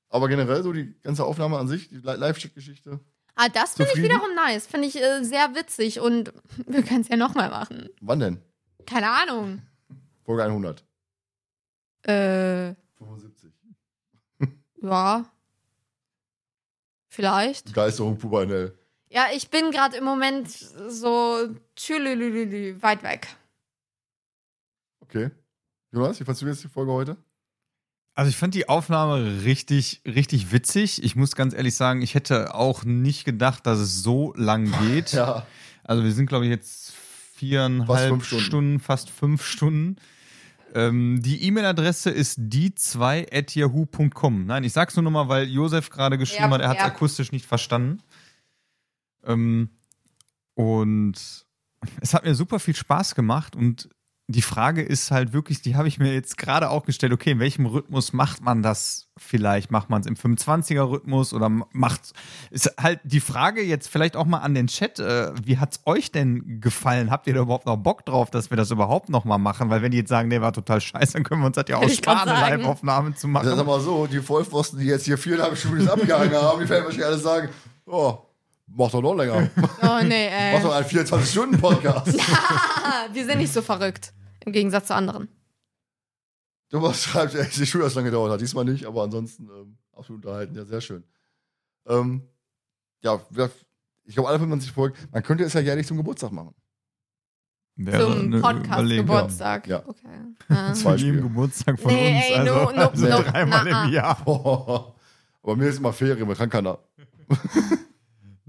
Aber 0.09 0.29
generell 0.29 0.63
so 0.63 0.73
die 0.73 0.95
ganze 1.03 1.25
Aufnahme 1.25 1.59
an 1.59 1.69
sich, 1.69 1.89
die 1.89 1.97
Li- 1.97 2.17
Live-Chat-Geschichte. 2.17 3.01
Ah, 3.39 3.51
das 3.51 3.75
finde 3.75 3.93
ich 3.95 4.03
wiederum 4.03 4.35
nice. 4.35 4.67
Finde 4.67 4.89
ich 4.89 4.97
äh, 4.97 5.23
sehr 5.23 5.55
witzig 5.55 6.01
und 6.01 6.33
wir 6.67 6.83
können 6.83 7.03
es 7.03 7.09
ja 7.09 7.17
nochmal 7.17 7.51
machen. 7.51 7.91
Wann 8.01 8.19
denn? 8.19 8.43
Keine 8.87 9.11
Ahnung. 9.11 9.63
Folge 10.25 10.45
100. 10.45 10.83
Äh, 12.03 12.75
75. 12.97 13.53
ja. 14.83 15.27
Vielleicht. 17.09 17.75
Bei 17.75 17.91
Nell. 18.47 18.79
Ja, 19.11 19.27
ich 19.33 19.51
bin 19.51 19.71
gerade 19.71 19.97
im 19.99 20.05
Moment 20.05 20.51
so 20.51 21.49
tschülülülülü, 21.77 22.81
weit 22.83 23.03
weg. 23.03 23.29
Okay. 25.01 25.31
Jonas, 25.93 26.19
wie 26.21 26.25
fandst 26.25 26.43
du 26.43 26.47
jetzt 26.47 26.65
die 26.65 26.69
Folge 26.69 26.93
heute? 26.93 27.17
Also 28.17 28.31
ich 28.31 28.37
fand 28.37 28.55
die 28.55 28.69
Aufnahme 28.69 29.45
richtig, 29.45 30.01
richtig 30.07 30.51
witzig. 30.51 31.05
Ich 31.05 31.15
muss 31.17 31.37
ganz 31.37 31.53
ehrlich 31.55 31.75
sagen, 31.75 32.01
ich 32.01 32.15
hätte 32.15 32.55
auch 32.55 32.83
nicht 32.85 33.27
gedacht, 33.27 33.67
dass 33.67 33.79
es 33.79 34.03
so 34.03 34.33
lang 34.37 34.73
geht. 34.89 35.13
Ja. 35.13 35.47
Also 35.85 36.03
wir 36.03 36.13
sind, 36.13 36.25
glaube 36.27 36.47
ich, 36.47 36.51
jetzt 36.51 36.95
viereinhalb 37.35 37.87
Fast 37.89 38.09
fünf 38.09 38.25
Stunden. 38.25 38.45
Stunden. 38.45 38.81
fast 38.81 39.11
fünf 39.11 39.45
Stunden. 39.45 39.97
Ähm, 40.75 41.21
die 41.23 41.43
E-Mail-Adresse 41.45 42.09
ist 42.11 42.39
die2.yahoo.com. 42.41 44.47
Nein, 44.47 44.65
ich 44.65 44.73
sag's 44.73 44.97
nur 44.97 45.03
nochmal, 45.03 45.29
weil 45.29 45.47
Josef 45.49 45.91
gerade 45.91 46.17
geschrieben 46.17 46.45
Ja, 46.45 46.51
hat, 46.53 46.61
er 46.63 46.69
hat 46.71 46.77
es 46.79 46.83
ja. 46.85 46.89
akustisch 46.89 47.33
nicht 47.33 47.45
verstanden. 47.45 47.99
Ähm, 49.25 49.69
und 50.55 51.15
es 52.01 52.15
hat 52.15 52.25
mir 52.25 52.35
super 52.35 52.59
viel 52.61 52.75
Spaß 52.75 53.15
gemacht 53.15 53.55
und 53.55 53.91
die 54.29 54.43
Frage 54.43 54.83
ist 54.83 55.13
halt 55.13 55.33
wirklich, 55.33 55.63
die 55.63 55.77
habe 55.77 55.87
ich 55.87 56.01
mir 56.01 56.13
jetzt 56.13 56.37
gerade 56.37 56.71
auch 56.71 56.85
gestellt, 56.85 57.13
okay, 57.13 57.31
in 57.31 57.39
welchem 57.39 57.65
Rhythmus 57.65 58.13
macht 58.13 58.43
man 58.43 58.61
das 58.61 59.07
vielleicht? 59.17 59.71
Macht 59.71 59.89
man 59.89 60.01
es 60.01 60.07
im 60.09 60.17
25er-Rhythmus 60.17 61.33
oder 61.33 61.49
macht 61.49 62.13
ist 62.51 62.75
halt 62.81 62.99
die 63.05 63.21
Frage 63.21 63.63
jetzt 63.63 63.87
vielleicht 63.89 64.17
auch 64.17 64.25
mal 64.25 64.39
an 64.39 64.55
den 64.55 64.67
Chat, 64.67 64.99
äh, 64.99 65.33
wie 65.45 65.59
hat's 65.59 65.81
euch 65.87 66.11
denn 66.11 66.61
gefallen? 66.61 67.11
Habt 67.13 67.29
ihr 67.29 67.35
da 67.35 67.43
überhaupt 67.43 67.67
noch 67.67 67.77
Bock 67.77 68.05
drauf, 68.05 68.31
dass 68.31 68.51
wir 68.51 68.57
das 68.57 68.73
überhaupt 68.73 69.11
noch 69.11 69.25
mal 69.25 69.39
machen? 69.39 69.71
Weil 69.71 69.83
wenn 69.83 69.93
die 69.93 69.99
jetzt 69.99 70.09
sagen, 70.09 70.29
nee, 70.29 70.41
war 70.41 70.53
total 70.53 70.81
scheiße, 70.81 71.13
dann 71.13 71.23
können 71.23 71.43
wir 71.43 71.47
uns 71.47 71.55
das 71.55 71.67
ja 71.69 71.77
auch 71.77 71.89
sparen, 71.89 72.29
eine. 72.29 72.57
Live-Aufnahme 72.57 73.15
zu 73.15 73.29
Also, 73.29 73.51
sag 73.51 73.57
machen. 73.59 73.67
mal 73.67 73.81
so, 73.81 74.09
die 74.09 74.21
Vollpfosten, 74.21 74.81
die 74.81 74.87
jetzt 74.87 75.05
hier 75.05 75.19
viereinhalb 75.19 75.57
Stunden 75.57 75.89
abgehangen 75.89 76.35
haben, 76.35 76.61
die 76.61 76.69
werden 76.69 76.85
wahrscheinlich 76.85 77.07
alle 77.07 77.19
sagen, 77.19 77.49
oh, 77.87 78.19
mach 78.67 78.91
doch 78.91 79.03
noch 79.03 79.15
länger. 79.15 79.51
Oh 79.83 80.01
nee, 80.03 80.29
Mach 80.53 80.59
ey. 80.59 80.63
doch 80.63 80.75
einen 80.75 80.87
24-Stunden-Podcast. 80.87 82.19
Ah, 82.21 83.07
wir 83.13 83.25
sind 83.25 83.39
nicht 83.39 83.53
so 83.53 83.63
verrückt. 83.63 84.13
Im 84.45 84.53
Gegensatz 84.53 84.89
zu 84.89 84.95
anderen. 84.95 85.29
Thomas 86.71 87.03
schreibt, 87.03 87.35
ey, 87.35 87.47
ist 87.47 87.67
schön, 87.69 87.81
dass 87.81 87.91
es 87.91 87.95
lange 87.95 88.11
gedauert 88.11 88.33
hat. 88.33 88.41
Diesmal 88.41 88.65
nicht, 88.65 88.85
aber 88.87 89.03
ansonsten 89.05 89.49
ähm, 89.49 89.79
absolut 89.93 90.25
unterhalten. 90.25 90.55
Ja, 90.57 90.65
sehr 90.65 90.81
schön. 90.81 91.05
Ähm, 91.87 92.23
ja, 93.03 93.21
ich 94.05 94.15
glaube, 94.15 94.29
alle 94.29 94.39
25 94.39 94.73
Folgen, 94.73 94.97
man 95.13 95.23
könnte 95.23 95.45
es 95.45 95.53
ja 95.53 95.61
jährlich 95.61 95.87
zum 95.87 95.97
Geburtstag 95.97 96.33
machen. 96.33 96.55
Wäre 97.79 98.05
Zum 98.07 98.21
eine 98.21 98.41
Podcast-Geburtstag. 98.41 99.67
Ja. 99.67 99.83
Okay. 99.87 100.09
Ah. 100.49 100.73
Geburtstag 100.73 101.79
von 101.79 101.93
Nee, 101.93 102.17
uns. 102.17 102.25
ey, 102.25 102.35
also, 102.37 102.55
no, 102.55 102.73
no, 102.73 102.89
also 102.89 103.07
no, 103.07 103.23
dreimal 103.31 103.65
na, 103.69 103.85
im 103.85 103.93
Jahr. 103.93 104.17
aber 104.27 105.57
mir 105.57 105.69
ist 105.69 105.79
immer 105.79 105.93
Ferien, 105.93 106.27
man 106.27 106.37
kann 106.37 106.49
keiner. 106.49 106.79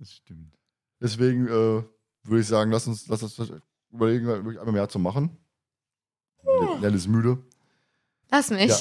Das 0.08 0.16
stimmt. 0.16 0.58
Deswegen 1.02 1.48
äh, 1.48 1.84
würde 2.24 2.40
ich 2.40 2.48
sagen, 2.48 2.72
lass 2.72 2.88
uns, 2.88 3.08
lass 3.08 3.22
uns 3.24 3.52
überlegen, 3.92 4.26
wirklich 4.26 4.58
einmal 4.58 4.74
mehr 4.74 4.88
zu 4.88 5.00
machen. 5.00 5.38
Nell 6.80 6.96
ist 6.96 7.08
müde. 7.08 7.38
Lass 8.32 8.50
mich. 8.50 8.70
Ja. 8.70 8.78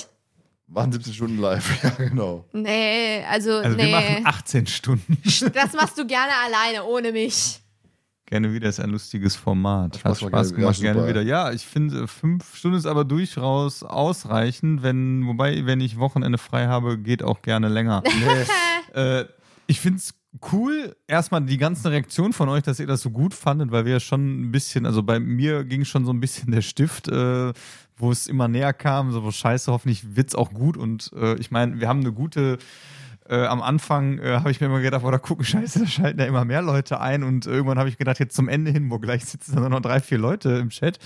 Waren 0.68 0.92
17 0.92 1.12
Stunden 1.14 1.38
live. 1.38 1.82
Ja, 1.82 1.90
genau. 1.90 2.44
Nee, 2.52 3.24
also, 3.28 3.58
Also 3.58 3.76
nee. 3.76 3.86
wir 3.86 3.90
machen 3.90 4.20
18 4.24 4.66
Stunden. 4.68 5.18
Das 5.52 5.72
machst 5.72 5.98
du 5.98 6.06
gerne 6.06 6.32
alleine, 6.44 6.84
ohne 6.84 7.10
mich. 7.10 7.60
Gerne 8.26 8.52
wieder, 8.52 8.68
ist 8.68 8.78
ein 8.78 8.90
lustiges 8.90 9.34
Format. 9.34 9.96
Hat 9.96 10.04
Hat 10.04 10.18
Spaß 10.18 10.18
gemacht, 10.20 10.30
Spaß 10.30 10.50
ja, 10.50 10.56
gemacht, 10.56 10.76
super. 10.76 10.92
gerne 10.92 11.08
wieder. 11.08 11.22
Ja, 11.22 11.50
ich 11.50 11.66
finde, 11.66 12.06
fünf 12.06 12.56
Stunden 12.56 12.76
ist 12.76 12.86
aber 12.86 13.04
durchaus 13.04 13.82
ausreichend, 13.82 14.84
wenn, 14.84 15.26
wobei, 15.26 15.66
wenn 15.66 15.80
ich 15.80 15.98
Wochenende 15.98 16.38
frei 16.38 16.66
habe, 16.68 16.98
geht 16.98 17.24
auch 17.24 17.42
gerne 17.42 17.68
länger. 17.68 18.04
Nee. 18.04 18.94
äh, 19.00 19.24
ich 19.66 19.80
finde 19.80 19.98
es 19.98 20.14
cool, 20.52 20.96
erstmal 21.06 21.42
die 21.42 21.58
ganzen 21.58 21.88
Reaktionen 21.88 22.32
von 22.32 22.48
euch, 22.48 22.62
dass 22.62 22.80
ihr 22.80 22.86
das 22.86 23.02
so 23.02 23.10
gut 23.10 23.34
fandet, 23.34 23.70
weil 23.70 23.84
wir 23.84 23.92
ja 23.92 24.00
schon 24.00 24.40
ein 24.42 24.52
bisschen, 24.52 24.86
also 24.86 25.02
bei 25.02 25.20
mir 25.20 25.64
ging 25.64 25.84
schon 25.84 26.04
so 26.04 26.12
ein 26.12 26.20
bisschen 26.20 26.52
der 26.52 26.62
Stift, 26.62 27.08
äh, 27.08 27.52
wo 27.96 28.10
es 28.10 28.26
immer 28.26 28.48
näher 28.48 28.72
kam, 28.72 29.12
so, 29.12 29.30
scheiße, 29.30 29.72
hoffentlich 29.72 30.16
wird's 30.16 30.34
auch 30.34 30.52
gut 30.52 30.76
und 30.76 31.12
äh, 31.16 31.34
ich 31.36 31.50
meine, 31.50 31.80
wir 31.80 31.88
haben 31.88 32.00
eine 32.00 32.12
gute 32.12 32.58
äh, 33.28 33.46
am 33.46 33.62
Anfang 33.62 34.18
äh, 34.18 34.34
habe 34.38 34.50
ich 34.50 34.60
mir 34.60 34.66
immer 34.66 34.80
gedacht, 34.80 35.02
boah, 35.02 35.12
da 35.12 35.18
gucken, 35.18 35.44
scheiße, 35.44 35.80
da 35.80 35.86
schalten 35.86 36.20
ja 36.20 36.26
immer 36.26 36.44
mehr 36.44 36.62
Leute 36.62 37.00
ein 37.00 37.22
und 37.22 37.46
irgendwann 37.46 37.78
habe 37.78 37.88
ich 37.88 37.98
gedacht, 37.98 38.18
jetzt 38.18 38.34
zum 38.36 38.48
Ende 38.48 38.70
hin, 38.70 38.90
wo 38.90 38.98
gleich 38.98 39.24
sitzen 39.24 39.56
dann 39.56 39.70
noch 39.70 39.80
drei, 39.80 40.00
vier 40.00 40.18
Leute 40.18 40.50
im 40.50 40.70
Chat. 40.70 40.98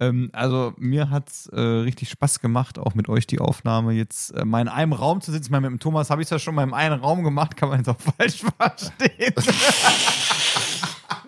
Ähm, 0.00 0.30
also 0.32 0.74
mir 0.76 1.10
hat's 1.10 1.46
äh, 1.48 1.60
richtig 1.60 2.10
Spaß 2.10 2.40
gemacht, 2.40 2.78
auch 2.78 2.94
mit 2.94 3.08
euch 3.08 3.26
die 3.26 3.38
Aufnahme 3.38 3.92
jetzt 3.92 4.30
äh, 4.36 4.44
mal 4.44 4.60
in 4.60 4.68
einem 4.68 4.92
Raum 4.92 5.20
zu 5.20 5.32
sitzen. 5.32 5.46
Ich 5.46 5.50
meine, 5.50 5.70
mit 5.70 5.80
dem 5.80 5.82
Thomas 5.82 6.10
habe 6.10 6.22
ich 6.22 6.28
das 6.28 6.42
schon 6.42 6.54
mal 6.54 6.62
in 6.64 6.74
einem 6.74 7.00
Raum 7.00 7.22
gemacht, 7.24 7.56
kann 7.56 7.68
man 7.68 7.78
jetzt 7.78 7.88
auch 7.88 7.96
falsch 8.18 8.42
verstehen. 8.58 9.34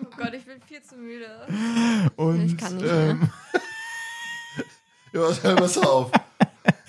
Oh 0.01 0.05
Gott, 0.17 0.33
ich 0.33 0.45
bin 0.45 0.61
viel 0.65 0.81
zu 0.81 0.95
müde. 0.95 2.09
Und 2.15 2.45
Ich 2.45 2.57
kann 2.57 2.75
nicht 2.75 2.85
mehr. 2.85 3.09
ähm, 3.11 3.29
Ja, 5.11 5.21
was 5.21 5.41
hör 5.43 5.55
besser 5.55 5.89
auf. 5.89 6.11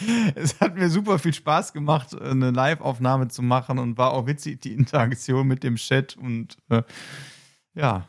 es 0.34 0.60
hat 0.60 0.76
mir 0.76 0.88
super 0.90 1.18
viel 1.18 1.32
Spaß 1.34 1.72
gemacht, 1.72 2.20
eine 2.20 2.50
Live-Aufnahme 2.50 3.28
zu 3.28 3.42
machen 3.42 3.78
und 3.78 3.96
war 3.98 4.12
auch 4.12 4.26
witzig, 4.26 4.60
die 4.60 4.72
Interaktion 4.74 5.46
mit 5.46 5.62
dem 5.62 5.76
Chat 5.76 6.16
und 6.16 6.56
äh, 6.70 6.82
ja. 7.74 8.06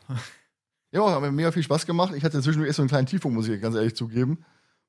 Ja, 0.90 1.10
hat 1.10 1.20
mir 1.22 1.32
mega 1.32 1.52
viel 1.52 1.62
Spaß 1.62 1.86
gemacht. 1.86 2.12
Ich 2.16 2.24
hatte 2.24 2.40
zwischendurch 2.42 2.68
erst 2.68 2.76
so 2.76 2.82
einen 2.82 2.88
kleinen 2.90 3.06
Tiefpunkt, 3.06 3.34
muss 3.36 3.48
ich 3.48 3.60
ganz 3.60 3.74
ehrlich 3.76 3.96
zugeben. 3.96 4.44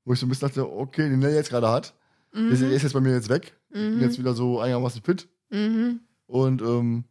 Wo 0.05 0.11
ich 0.13 0.19
so 0.19 0.25
ein 0.25 0.29
bisschen 0.29 0.47
dachte, 0.49 0.69
okay, 0.69 1.07
den 1.09 1.19
Nell 1.19 1.33
jetzt 1.33 1.49
gerade 1.49 1.69
hat. 1.69 1.93
Der 2.33 2.41
ist- 2.49 2.61
der 2.61 2.71
ist 2.71 2.83
jetzt 2.83 2.91
bei 2.93 2.99
mir 2.99 3.13
jetzt 3.13 3.29
weg. 3.29 3.55
Ich 3.69 3.75
bin 3.75 4.01
jetzt 4.01 4.19
wieder 4.19 4.33
so 4.33 4.59
einigermaßen 4.59 5.01
fit. 5.01 5.29
Mhm. 5.49 6.01
Und 6.25 6.61
ähm, 6.61 7.05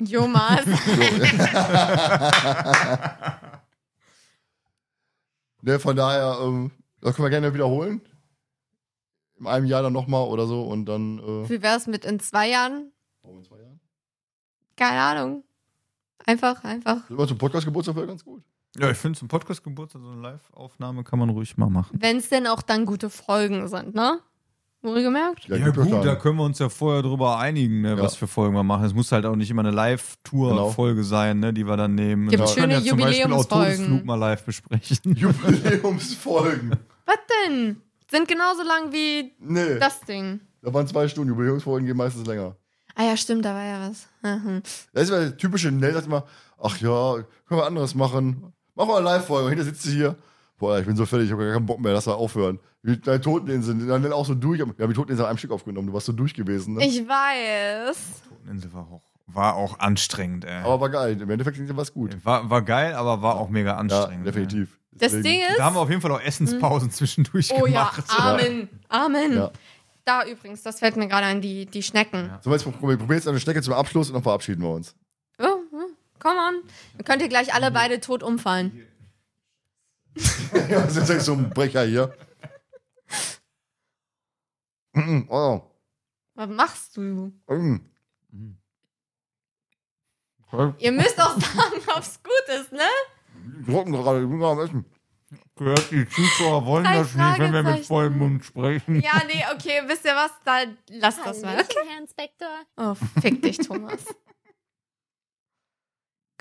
Jomas. 0.00 0.64
ne, 5.62 5.78
von 5.78 5.96
daher, 5.96 6.38
ähm, 6.42 6.70
das 7.00 7.14
können 7.16 7.26
wir 7.26 7.30
gerne 7.30 7.54
wiederholen. 7.54 8.00
In 9.38 9.46
einem 9.46 9.66
Jahr 9.66 9.82
dann 9.82 9.92
nochmal 9.92 10.26
oder 10.28 10.46
so 10.46 10.62
und 10.62 10.86
dann 10.86 11.18
äh, 11.18 11.48
Wie 11.50 11.62
wär's 11.62 11.86
mit 11.86 12.04
in 12.04 12.20
zwei 12.20 12.48
Jahren? 12.48 12.92
warum 13.22 13.38
in 13.38 13.44
zwei 13.44 13.58
Jahren? 13.58 13.80
Keine 14.76 15.00
Ahnung. 15.00 15.44
Einfach, 16.26 16.62
einfach. 16.64 17.08
Immer 17.10 17.26
zum 17.26 17.38
Podcast-Geburtstag 17.38 17.96
wäre 17.96 18.06
ganz 18.06 18.24
gut. 18.24 18.42
Ja, 18.78 18.90
ich 18.90 18.96
finde, 18.96 19.18
zum 19.18 19.28
Podcast-Geburtstag 19.28 20.02
so 20.02 20.08
eine 20.10 20.20
Live-Aufnahme 20.20 21.04
kann 21.04 21.18
man 21.18 21.28
ruhig 21.30 21.56
mal 21.56 21.68
machen. 21.70 21.96
Wenn 22.00 22.16
es 22.16 22.28
denn 22.28 22.46
auch 22.46 22.62
dann 22.62 22.86
gute 22.86 23.10
Folgen 23.10 23.68
sind, 23.68 23.94
ne? 23.94 24.18
Wohlgemerkt? 24.82 25.46
Ja, 25.48 25.56
gibt 25.56 25.76
gut, 25.76 26.04
da 26.04 26.14
können 26.16 26.36
wir 26.36 26.44
uns 26.44 26.58
ja 26.58 26.68
vorher 26.68 27.02
drüber 27.02 27.38
einigen, 27.38 27.80
ne, 27.82 27.90
Ja. 27.96 28.02
was 28.02 28.16
für 28.16 28.26
Folgen 28.26 28.54
wir 28.54 28.62
machen. 28.62 28.84
Es 28.84 28.92
muss 28.92 29.10
halt 29.12 29.24
auch 29.24 29.36
nicht 29.36 29.50
immer 29.50 29.62
eine 29.62 29.70
Live-Tour-Folge 29.70 31.04
sein, 31.04 31.38
ne, 31.40 31.52
die 31.54 31.66
wir 31.66 31.76
dann 31.78 31.94
nehmen. 31.94 32.28
Gibt 32.28 32.42
wir 32.42 32.46
können 32.54 32.70
schöne 32.72 32.74
ja 32.84 32.90
zum 32.90 32.98
Beispiel 32.98 33.24
auch 33.24 33.28
Jubiläumsfolgen. 33.28 33.76
Todesflug 33.76 34.04
mal 34.04 34.14
live 34.16 34.44
besprechen. 34.44 35.14
Jubiläumsfolgen. 35.16 36.70
Was 37.06 37.16
denn? 37.46 37.80
Sind 38.14 38.28
genauso 38.28 38.62
lang 38.62 38.92
wie 38.92 39.32
Nee, 39.40 39.78
das 39.78 40.00
Ding. 40.02 40.40
da 40.62 40.72
waren 40.72 40.86
zwei 40.86 41.08
Stunden. 41.08 41.30
Jubiläumsfolgen 41.30 41.86
gehen 41.86 41.96
meistens 41.96 42.26
länger. 42.26 42.56
Ah 42.94 43.02
ja, 43.04 43.16
stimmt, 43.16 43.44
da 43.44 43.54
war 43.54 43.64
ja 43.64 43.88
was. 43.90 44.06
Mhm. 44.22 44.62
Das 44.92 45.02
ist 45.04 45.10
ja 45.10 45.18
der 45.20 45.36
typische 45.36 45.72
Nell, 45.72 45.92
sagt 45.94 46.06
immer, 46.06 46.24
ach 46.62 46.76
ja, 46.78 47.14
können 47.48 47.60
wir 47.60 47.66
anderes 47.66 47.94
machen. 47.96 48.52
Mach 48.76 48.86
mal 48.86 48.96
eine 48.98 49.04
Live-Folge. 49.04 49.48
Hinter 49.48 49.64
sitzt 49.64 49.82
sie 49.82 49.92
hier. 49.96 50.16
Boah, 50.58 50.78
ich 50.78 50.86
bin 50.86 50.94
so 50.94 51.04
fertig, 51.04 51.26
ich 51.26 51.32
habe 51.32 51.44
gar 51.44 51.54
keinen 51.54 51.66
Bock 51.66 51.80
mehr, 51.80 51.92
lass 51.92 52.06
mal 52.06 52.12
aufhören. 52.12 52.60
Wie 52.82 52.96
deine 52.96 53.20
Toteninsel, 53.20 53.74
die 53.74 53.86
dann 53.86 54.12
auch 54.12 54.24
so 54.24 54.34
durch. 54.34 54.58
Wir 54.60 54.66
haben 54.66 54.76
die 54.76 54.94
Toteninsel 54.94 55.24
an 55.24 55.30
einem 55.30 55.38
Stück 55.38 55.50
aufgenommen, 55.50 55.88
du 55.88 55.92
warst 55.92 56.06
so 56.06 56.12
durch 56.12 56.34
gewesen, 56.34 56.74
ne? 56.74 56.86
Ich 56.86 57.00
weiß. 57.08 57.96
Toteninsel 58.28 58.72
war 58.72 58.82
auch, 58.92 59.02
war 59.26 59.56
auch 59.56 59.80
anstrengend, 59.80 60.44
ey. 60.44 60.62
Aber 60.62 60.80
war 60.80 60.90
geil. 60.90 61.20
Im 61.20 61.28
Endeffekt 61.28 61.56
klingt 61.56 61.76
was 61.76 61.92
gut. 61.92 62.16
War, 62.24 62.48
war 62.48 62.62
geil, 62.62 62.94
aber 62.94 63.20
war 63.22 63.34
auch 63.36 63.48
mega 63.48 63.70
Ja, 63.72 63.76
anstrengend. 63.78 64.26
definitiv. 64.26 64.78
Das 64.96 65.12
Deswegen- 65.12 65.22
Ding 65.24 65.40
ist. 65.48 65.58
Da 65.58 65.64
haben 65.64 65.76
wir 65.76 65.80
auf 65.80 65.90
jeden 65.90 66.00
Fall 66.00 66.12
auch 66.12 66.20
Essenspausen 66.20 66.90
zwischendurch 66.90 67.50
oh 67.52 67.66
ja, 67.66 67.90
gemacht. 67.90 68.04
Amen. 68.16 68.68
Amen. 68.88 69.32
Ja. 69.34 69.52
Da 70.04 70.24
übrigens, 70.24 70.62
das 70.62 70.78
fällt 70.78 70.96
mir 70.96 71.08
gerade 71.08 71.26
an, 71.26 71.40
die, 71.40 71.66
die 71.66 71.82
Schnecken. 71.82 72.30
So, 72.42 72.52
jetzt 72.52 72.64
probieren 72.64 73.08
wir 73.08 73.16
jetzt 73.16 73.26
eine 73.26 73.40
Strecke 73.40 73.62
zum 73.62 73.72
Abschluss 73.72 74.08
und 74.08 74.14
dann 74.14 74.22
verabschieden 74.22 74.62
wir 74.62 74.70
uns. 74.70 74.94
Oh, 75.38 75.46
oh, 75.72 75.90
come 76.18 76.38
on. 76.38 76.62
Dann 76.96 77.04
könnt 77.04 77.22
ihr 77.22 77.28
gleich 77.28 77.54
alle 77.54 77.70
beide 77.70 78.00
tot 78.00 78.22
umfallen. 78.22 78.86
ja, 80.14 80.80
das 80.82 80.96
ist 80.96 81.08
jetzt 81.08 81.24
so 81.24 81.32
ein 81.32 81.50
Brecher 81.50 81.84
hier. 81.84 82.14
Mm, 84.92 85.22
oh. 85.28 85.62
Was 86.34 86.48
machst 86.50 86.96
du? 86.96 87.32
mm. 87.48 87.80
Ihr 90.78 90.92
müsst 90.92 91.20
auch 91.20 91.40
sagen, 91.40 91.82
ob's 91.96 92.20
gut 92.22 92.54
ist, 92.60 92.70
ne? 92.72 92.86
Trocken 93.66 93.92
gerade, 93.92 94.22
ich 94.22 94.28
bin 94.28 94.38
gerade 94.38 94.60
am 94.60 94.66
Essen. 94.66 94.84
Gehört, 95.56 95.90
die 95.90 96.08
Zuschauer 96.08 96.66
wollen 96.66 96.84
Drei 96.84 96.98
das 96.98 97.14
nicht, 97.14 97.38
wenn 97.38 97.52
wir 97.52 97.62
mit 97.62 97.86
vollem 97.86 98.18
Mund 98.18 98.44
sprechen. 98.44 99.00
Ja, 99.00 99.22
nee, 99.26 99.44
okay, 99.54 99.82
wisst 99.86 100.04
ihr 100.04 100.14
was? 100.14 100.30
Da 100.44 100.62
lasst 100.90 101.20
das 101.24 101.42
mal. 101.42 101.56
Hallöchen, 101.56 101.82
Herr 101.88 102.00
Inspektor. 102.00 102.48
Oh, 102.76 102.94
fick 103.20 103.42
dich, 103.42 103.58
Thomas. 103.58 104.04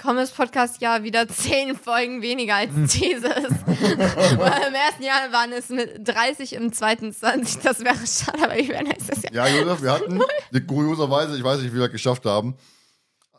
Kommes 0.02 0.32
Podcast 0.32 0.82
ja 0.82 1.04
wieder 1.04 1.28
zehn 1.28 1.76
Folgen 1.78 2.22
weniger 2.22 2.56
als 2.56 2.72
dieses. 2.94 3.24
Weil 3.24 4.68
Im 4.68 4.74
ersten 4.74 5.04
Jahr 5.04 5.32
waren 5.32 5.54
es 5.54 5.70
mit 5.70 6.08
30, 6.08 6.54
im 6.54 6.74
zweiten 6.74 7.14
20. 7.14 7.62
Das 7.62 7.80
wäre 7.80 7.96
schade, 8.06 8.44
aber 8.44 8.58
ich 8.58 8.68
wäre 8.68 8.84
nächstes 8.84 9.22
Jahr. 9.22 9.34
Ja, 9.34 9.48
Josef, 9.48 9.82
wir 9.82 9.92
hatten 9.92 10.20
kurioserweise, 10.68 11.38
ich 11.38 11.44
weiß 11.44 11.62
nicht, 11.62 11.72
wie 11.72 11.76
wir 11.76 11.84
das 11.84 11.92
geschafft 11.92 12.26
haben, 12.26 12.58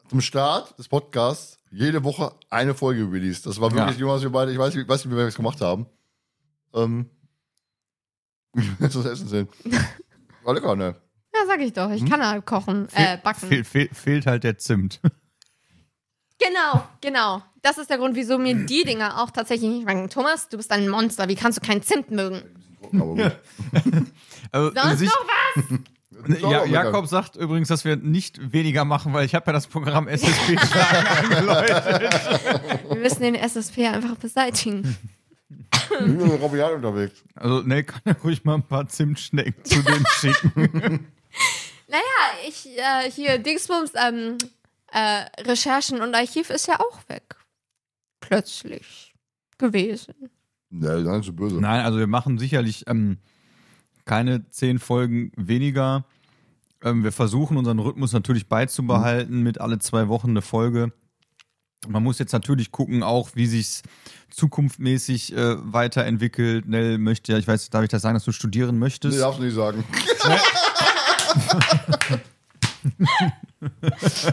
zum 0.08 0.20
Start 0.20 0.78
des 0.78 0.88
Podcasts 0.88 1.58
jede 1.74 2.04
Woche 2.04 2.32
eine 2.50 2.74
Folge 2.74 3.10
released. 3.10 3.46
Das 3.46 3.60
war 3.60 3.70
wirklich, 3.72 3.96
Ja. 3.96 4.00
Jonas, 4.00 4.22
wir 4.22 4.30
beide, 4.30 4.52
ich 4.52 4.58
weiß 4.58 4.74
nicht, 4.74 4.88
weiß 4.88 5.04
nicht 5.04 5.12
wie 5.12 5.16
wir 5.18 5.24
das 5.26 5.34
gemacht 5.34 5.60
haben. 5.60 5.86
Ähm, 6.74 7.10
jetzt 8.80 8.96
das 8.96 9.04
Essen 9.06 9.28
sehen. 9.28 9.48
War 10.42 10.54
lecker, 10.54 10.76
ne? 10.76 10.96
Ja, 11.34 11.40
sag 11.46 11.60
ich 11.60 11.72
doch. 11.72 11.90
Ich 11.90 12.06
kann 12.06 12.24
halt 12.24 12.46
kochen, 12.46 12.88
äh, 12.94 13.18
backen. 13.18 13.48
Fehl, 13.48 13.64
fehl, 13.64 13.88
fehlt 13.92 14.26
halt 14.26 14.44
der 14.44 14.58
Zimt. 14.58 15.00
Genau, 16.38 16.84
genau. 17.00 17.42
Das 17.62 17.78
ist 17.78 17.88
der 17.88 17.96
Grund, 17.96 18.16
wieso 18.16 18.38
mir 18.38 18.66
die 18.66 18.82
Dinger 18.84 19.22
auch 19.22 19.30
tatsächlich 19.30 19.70
nicht 19.70 19.82
schmecken. 19.82 20.10
Thomas, 20.10 20.48
du 20.48 20.56
bist 20.56 20.70
ein 20.72 20.88
Monster. 20.88 21.28
Wie 21.28 21.36
kannst 21.36 21.58
du 21.62 21.66
keinen 21.66 21.80
Zimt 21.82 22.10
mögen? 22.10 22.42
Aber 22.92 23.14
gut. 23.14 23.32
Also, 24.50 24.72
Sonst 24.74 24.98
sich- 24.98 25.08
noch 25.08 25.26
was? 25.26 25.64
Ja. 26.40 26.64
Jakob 26.64 27.06
sagt 27.06 27.36
übrigens, 27.36 27.68
dass 27.68 27.84
wir 27.84 27.96
nicht 27.96 28.52
weniger 28.52 28.84
machen, 28.84 29.12
weil 29.12 29.24
ich 29.26 29.34
habe 29.34 29.46
ja 29.46 29.52
das 29.52 29.66
Programm 29.66 30.08
SSP 30.08 30.56
eingeläutet. 31.22 31.84
Wir 32.88 32.96
müssen 32.96 33.22
den 33.22 33.34
SSP 33.34 33.86
einfach 33.86 34.16
beseitigen. 34.16 34.96
Ich 35.74 35.88
bin 35.88 36.16
mit 36.16 36.42
Rabiat 36.42 36.72
unterwegs. 36.72 37.22
Also, 37.34 37.60
ne, 37.62 37.84
kann 37.84 38.00
ja 38.04 38.16
ruhig 38.22 38.44
mal 38.44 38.54
ein 38.54 38.62
paar 38.62 38.86
Zimtschnecken 38.88 39.54
zu 39.64 39.82
denen 39.82 40.04
schicken. 40.20 41.06
Naja, 41.88 42.02
ich, 42.48 42.66
äh, 42.66 43.10
hier, 43.10 43.38
Dingsbums, 43.38 43.92
ähm, 43.94 44.38
äh, 44.92 45.42
Recherchen 45.42 46.00
und 46.00 46.14
Archiv 46.14 46.50
ist 46.50 46.66
ja 46.66 46.80
auch 46.80 47.08
weg. 47.08 47.36
Plötzlich 48.20 49.14
gewesen. 49.58 50.14
Ne, 50.70 51.04
das 51.04 51.18
ist 51.20 51.26
so 51.26 51.32
böse. 51.32 51.60
Nein, 51.60 51.84
also 51.84 51.98
wir 51.98 52.06
machen 52.06 52.38
sicherlich 52.38 52.84
ähm, 52.88 53.18
keine 54.04 54.48
zehn 54.50 54.78
Folgen 54.78 55.32
weniger. 55.36 56.04
Ähm, 56.82 57.04
wir 57.04 57.12
versuchen 57.12 57.56
unseren 57.56 57.78
Rhythmus 57.78 58.12
natürlich 58.12 58.48
beizubehalten 58.48 59.42
mit 59.42 59.60
alle 59.60 59.78
zwei 59.78 60.08
Wochen 60.08 60.30
eine 60.30 60.42
Folge. 60.42 60.92
Man 61.88 62.02
muss 62.02 62.18
jetzt 62.18 62.32
natürlich 62.32 62.72
gucken, 62.72 63.02
auch 63.02 63.30
wie 63.34 63.46
sich's 63.46 63.82
zukunftmäßig 64.30 65.36
äh, 65.36 65.56
weiterentwickelt. 65.72 66.66
Nell 66.66 66.98
möchte 66.98 67.32
ja, 67.32 67.38
ich 67.38 67.46
weiß, 67.46 67.70
darf 67.70 67.82
ich 67.82 67.90
das 67.90 68.02
sagen, 68.02 68.14
dass 68.14 68.24
du 68.24 68.32
studieren 68.32 68.78
möchtest? 68.78 69.14
Nee, 69.14 69.20
darfst 69.20 69.40
du 69.40 69.44
nicht 69.44 69.54
sagen. 69.54 69.84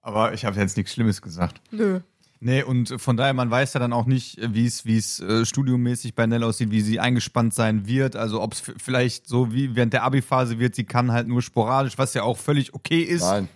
Aber 0.00 0.32
ich 0.32 0.44
habe 0.44 0.58
jetzt 0.58 0.76
nichts 0.76 0.92
Schlimmes 0.92 1.22
gesagt. 1.22 1.60
Nö. 1.70 2.00
Nee, 2.40 2.62
und 2.62 3.00
von 3.00 3.16
daher, 3.16 3.34
man 3.34 3.50
weiß 3.50 3.74
ja 3.74 3.80
dann 3.80 3.92
auch 3.92 4.06
nicht, 4.06 4.38
wie 4.40 4.66
es 4.66 4.84
wie 4.84 4.96
es 4.96 5.18
äh, 5.18 5.44
studiummäßig 5.44 6.14
bei 6.14 6.26
Nell 6.26 6.44
aussieht, 6.44 6.70
wie 6.70 6.82
sie 6.82 7.00
eingespannt 7.00 7.52
sein 7.52 7.86
wird. 7.86 8.14
Also 8.14 8.40
ob 8.40 8.52
es 8.52 8.60
vielleicht 8.60 9.26
so 9.26 9.52
wie 9.52 9.74
während 9.74 9.92
der 9.92 10.04
Abi-Phase 10.04 10.58
wird, 10.60 10.76
sie 10.76 10.84
kann 10.84 11.10
halt 11.10 11.26
nur 11.26 11.42
sporadisch, 11.42 11.98
was 11.98 12.14
ja 12.14 12.22
auch 12.22 12.38
völlig 12.38 12.74
okay 12.74 13.00
ist. 13.00 13.22
Nein. 13.22 13.48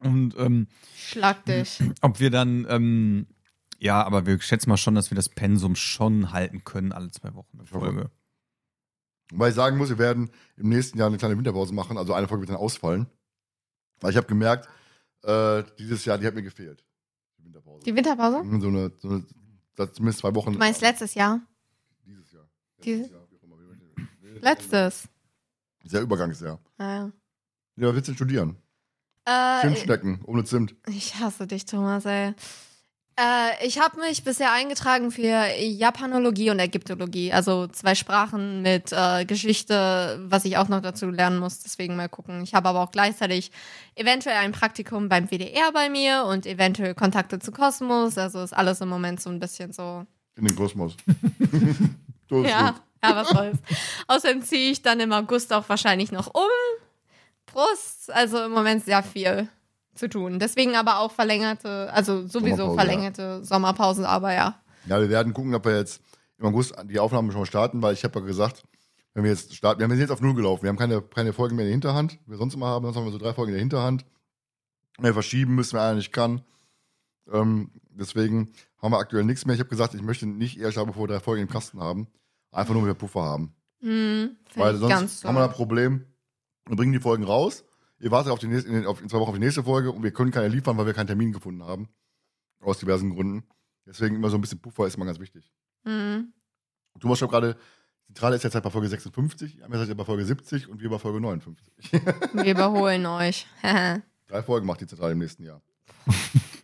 Und 0.00 0.36
ähm, 0.38 0.66
Schlag 0.96 1.44
dich. 1.46 1.82
ob 2.02 2.20
wir 2.20 2.30
dann, 2.30 2.66
ähm, 2.68 3.26
ja, 3.78 4.04
aber 4.04 4.26
wir 4.26 4.38
schätzen 4.40 4.68
mal 4.68 4.76
schon, 4.76 4.94
dass 4.94 5.10
wir 5.10 5.16
das 5.16 5.30
Pensum 5.30 5.74
schon 5.74 6.32
halten 6.32 6.62
können, 6.64 6.92
alle 6.92 7.10
zwei 7.10 7.34
Wochen 7.34 7.58
eine 7.58 7.66
Folge. 7.66 8.10
Weil 9.32 9.48
ich 9.48 9.54
sagen 9.54 9.78
muss, 9.78 9.88
wir 9.88 9.98
werden 9.98 10.30
im 10.56 10.68
nächsten 10.68 10.98
Jahr 10.98 11.08
eine 11.08 11.16
kleine 11.16 11.36
Winterpause 11.38 11.72
machen, 11.72 11.96
also 11.96 12.12
eine 12.12 12.28
Folge 12.28 12.42
wird 12.42 12.50
dann 12.50 12.58
ausfallen. 12.58 13.06
Weil 14.00 14.10
ich 14.10 14.18
habe 14.18 14.26
gemerkt, 14.26 14.68
äh, 15.22 15.62
dieses 15.78 16.04
Jahr, 16.04 16.18
die 16.18 16.26
hat 16.26 16.34
mir 16.34 16.42
gefehlt. 16.42 16.84
Die 17.84 17.94
Winterpause. 17.94 18.42
Die 18.44 18.50
Winterpause? 18.50 18.56
Mhm, 18.56 18.60
So 18.60 18.68
eine, 18.68 18.92
so 18.98 19.08
eine 19.08 19.24
das 19.76 19.92
zumindest 19.92 20.20
zwei 20.20 20.34
Wochen. 20.34 20.52
Du 20.52 20.58
meinst 20.58 20.80
letztes 20.80 21.14
Jahr? 21.14 21.40
Dieses 22.06 22.32
Jahr. 22.32 22.48
Dieses- 22.84 23.10
Jahr, 23.10 23.26
wie 23.30 23.36
auch 23.38 23.42
immer. 23.42 23.56
Wir 23.58 23.66
möchten- 24.30 24.40
Letztes. 24.44 25.08
Sehr 25.84 26.00
Übergangsjahr. 26.02 26.58
Naja. 26.78 27.10
Ja, 27.76 27.88
was 27.88 27.94
willst 27.94 28.08
du 28.08 28.12
denn 28.12 28.16
studieren? 28.16 28.56
Zimt 29.26 29.76
Äh, 29.76 29.76
stecken, 29.76 30.20
ohne 30.26 30.44
Zimt. 30.44 30.76
ich 30.86 31.14
hasse 31.16 31.46
dich, 31.46 31.64
Thomas, 31.64 32.04
ey. 32.04 32.34
Äh, 33.16 33.66
ich 33.66 33.78
habe 33.78 34.00
mich 34.00 34.24
bisher 34.24 34.52
eingetragen 34.52 35.12
für 35.12 35.46
Japanologie 35.56 36.50
und 36.50 36.58
Ägyptologie, 36.58 37.32
also 37.32 37.68
zwei 37.68 37.94
Sprachen 37.94 38.62
mit 38.62 38.92
äh, 38.92 39.24
Geschichte, 39.24 40.18
was 40.28 40.44
ich 40.44 40.56
auch 40.56 40.68
noch 40.68 40.80
dazu 40.80 41.08
lernen 41.10 41.38
muss. 41.38 41.60
Deswegen 41.60 41.94
mal 41.94 42.08
gucken. 42.08 42.42
Ich 42.42 42.54
habe 42.54 42.68
aber 42.68 42.82
auch 42.82 42.90
gleichzeitig 42.90 43.52
eventuell 43.94 44.36
ein 44.38 44.52
Praktikum 44.52 45.08
beim 45.08 45.28
WDR 45.28 45.70
bei 45.72 45.88
mir 45.88 46.24
und 46.24 46.44
eventuell 46.44 46.94
Kontakte 46.94 47.38
zu 47.38 47.52
Kosmos. 47.52 48.18
Also 48.18 48.42
ist 48.42 48.52
alles 48.52 48.80
im 48.80 48.88
Moment 48.88 49.20
so 49.20 49.30
ein 49.30 49.38
bisschen 49.38 49.72
so. 49.72 50.04
In 50.36 50.46
den 50.46 50.56
Kosmos. 50.56 50.96
Ja, 52.30 52.74
ja, 53.04 53.16
was 53.16 53.28
soll's. 53.28 53.58
Außerdem 54.08 54.42
ziehe 54.42 54.72
ich 54.72 54.82
dann 54.82 54.98
im 54.98 55.12
August 55.12 55.52
auch 55.52 55.68
wahrscheinlich 55.68 56.10
noch 56.10 56.34
um. 56.34 56.42
Brust, 57.46 58.10
also 58.10 58.42
im 58.44 58.50
Moment 58.50 58.84
sehr 58.84 59.04
viel 59.04 59.48
zu 59.94 60.08
tun. 60.08 60.38
Deswegen 60.38 60.76
aber 60.76 60.98
auch 60.98 61.12
verlängerte, 61.12 61.92
also 61.92 62.26
sowieso 62.26 62.74
verlängerte 62.74 63.44
Sommerpausen, 63.44 64.04
aber 64.04 64.32
ja. 64.34 64.60
Ja, 64.86 65.00
wir 65.00 65.08
werden 65.08 65.32
gucken, 65.32 65.54
ob 65.54 65.64
wir 65.64 65.76
jetzt 65.76 66.02
im 66.38 66.46
August 66.46 66.74
die 66.84 66.98
Aufnahmen 66.98 67.30
schon 67.30 67.40
mal 67.40 67.46
starten, 67.46 67.80
weil 67.82 67.94
ich 67.94 68.04
habe 68.04 68.18
ja 68.20 68.26
gesagt, 68.26 68.64
wenn 69.14 69.22
wir 69.24 69.30
jetzt 69.30 69.54
starten, 69.54 69.80
wir 69.80 69.88
sind 69.88 70.00
jetzt 70.00 70.10
auf 70.10 70.20
Null 70.20 70.34
gelaufen. 70.34 70.64
Wir 70.64 70.68
haben 70.68 70.76
keine, 70.76 71.00
keine 71.00 71.32
Folgen 71.32 71.56
mehr 71.56 71.64
in 71.64 71.68
der 71.68 71.74
Hinterhand, 71.74 72.18
wie 72.26 72.32
wir 72.32 72.36
sonst 72.36 72.54
immer 72.54 72.66
haben. 72.66 72.84
Sonst 72.84 72.96
haben 72.96 73.04
wir 73.04 73.12
so 73.12 73.18
drei 73.18 73.32
Folgen 73.32 73.50
in 73.50 73.54
der 73.54 73.60
Hinterhand. 73.60 74.04
Mehr 74.98 75.12
verschieben 75.12 75.54
müssen, 75.54 75.74
wenn 75.74 75.80
einer 75.80 75.94
nicht 75.94 76.12
kann. 76.12 76.42
Ähm, 77.32 77.70
deswegen 77.90 78.50
haben 78.82 78.92
wir 78.92 78.98
aktuell 78.98 79.24
nichts 79.24 79.46
mehr. 79.46 79.54
Ich 79.54 79.60
habe 79.60 79.70
gesagt, 79.70 79.94
ich 79.94 80.02
möchte 80.02 80.26
nicht 80.26 80.58
eher 80.58 80.72
starten, 80.72 80.90
bevor 80.90 81.04
wir 81.04 81.14
drei 81.14 81.20
Folgen 81.20 81.42
im 81.42 81.48
Kasten 81.48 81.80
haben. 81.80 82.08
Einfach 82.50 82.74
nur, 82.74 82.82
weil 82.82 82.90
wir 82.90 82.94
Puffer 82.94 83.22
haben. 83.22 83.54
Hm, 83.80 84.36
find 84.50 84.64
Weil 84.64 84.76
sonst 84.76 85.24
haben 85.24 85.36
wir 85.36 85.44
ein 85.44 85.50
Problem. 85.50 86.06
Wir 86.66 86.76
bringen 86.76 86.92
die 86.92 87.00
Folgen 87.00 87.24
raus. 87.24 87.64
Ihr 88.00 88.10
wartet 88.10 88.32
auf 88.32 88.38
die 88.38 88.48
nächste, 88.48 88.68
in, 88.68 88.74
den- 88.76 88.86
auf, 88.86 89.00
in 89.00 89.08
zwei 89.08 89.18
Wochen 89.18 89.30
auf 89.30 89.34
die 89.36 89.40
nächste 89.40 89.62
Folge 89.62 89.90
und 89.92 90.02
wir 90.02 90.12
können 90.12 90.30
keine 90.30 90.48
liefern, 90.48 90.76
weil 90.76 90.86
wir 90.86 90.94
keinen 90.94 91.06
Termin 91.06 91.32
gefunden 91.32 91.62
haben. 91.64 91.88
Aus 92.60 92.78
diversen 92.78 93.10
Gründen. 93.14 93.44
Deswegen 93.86 94.16
immer 94.16 94.30
so 94.30 94.36
ein 94.36 94.40
bisschen 94.40 94.60
Puffer 94.60 94.86
ist 94.86 94.96
immer 94.96 95.04
ganz 95.06 95.18
wichtig. 95.20 95.52
Hm. 95.84 96.32
Du 96.98 97.08
warst 97.08 97.20
schon 97.20 97.28
gerade, 97.28 97.56
Zentrale 98.06 98.36
ist 98.36 98.42
jetzt 98.42 98.54
halt 98.54 98.64
bei 98.64 98.70
Folge 98.70 98.88
56, 98.88 99.58
wir 99.68 99.78
seid 99.86 99.96
bei 99.96 100.04
Folge 100.04 100.24
70 100.24 100.68
und 100.68 100.80
wir 100.80 100.88
bei 100.90 100.98
Folge 100.98 101.20
59. 101.20 101.92
Wir 102.34 102.50
überholen 102.52 103.04
euch. 103.06 103.46
Drei 103.62 104.42
Folgen 104.42 104.66
macht 104.66 104.80
die 104.80 104.86
Zentrale 104.86 105.12
im 105.12 105.18
nächsten 105.18 105.42
Jahr. 105.44 105.60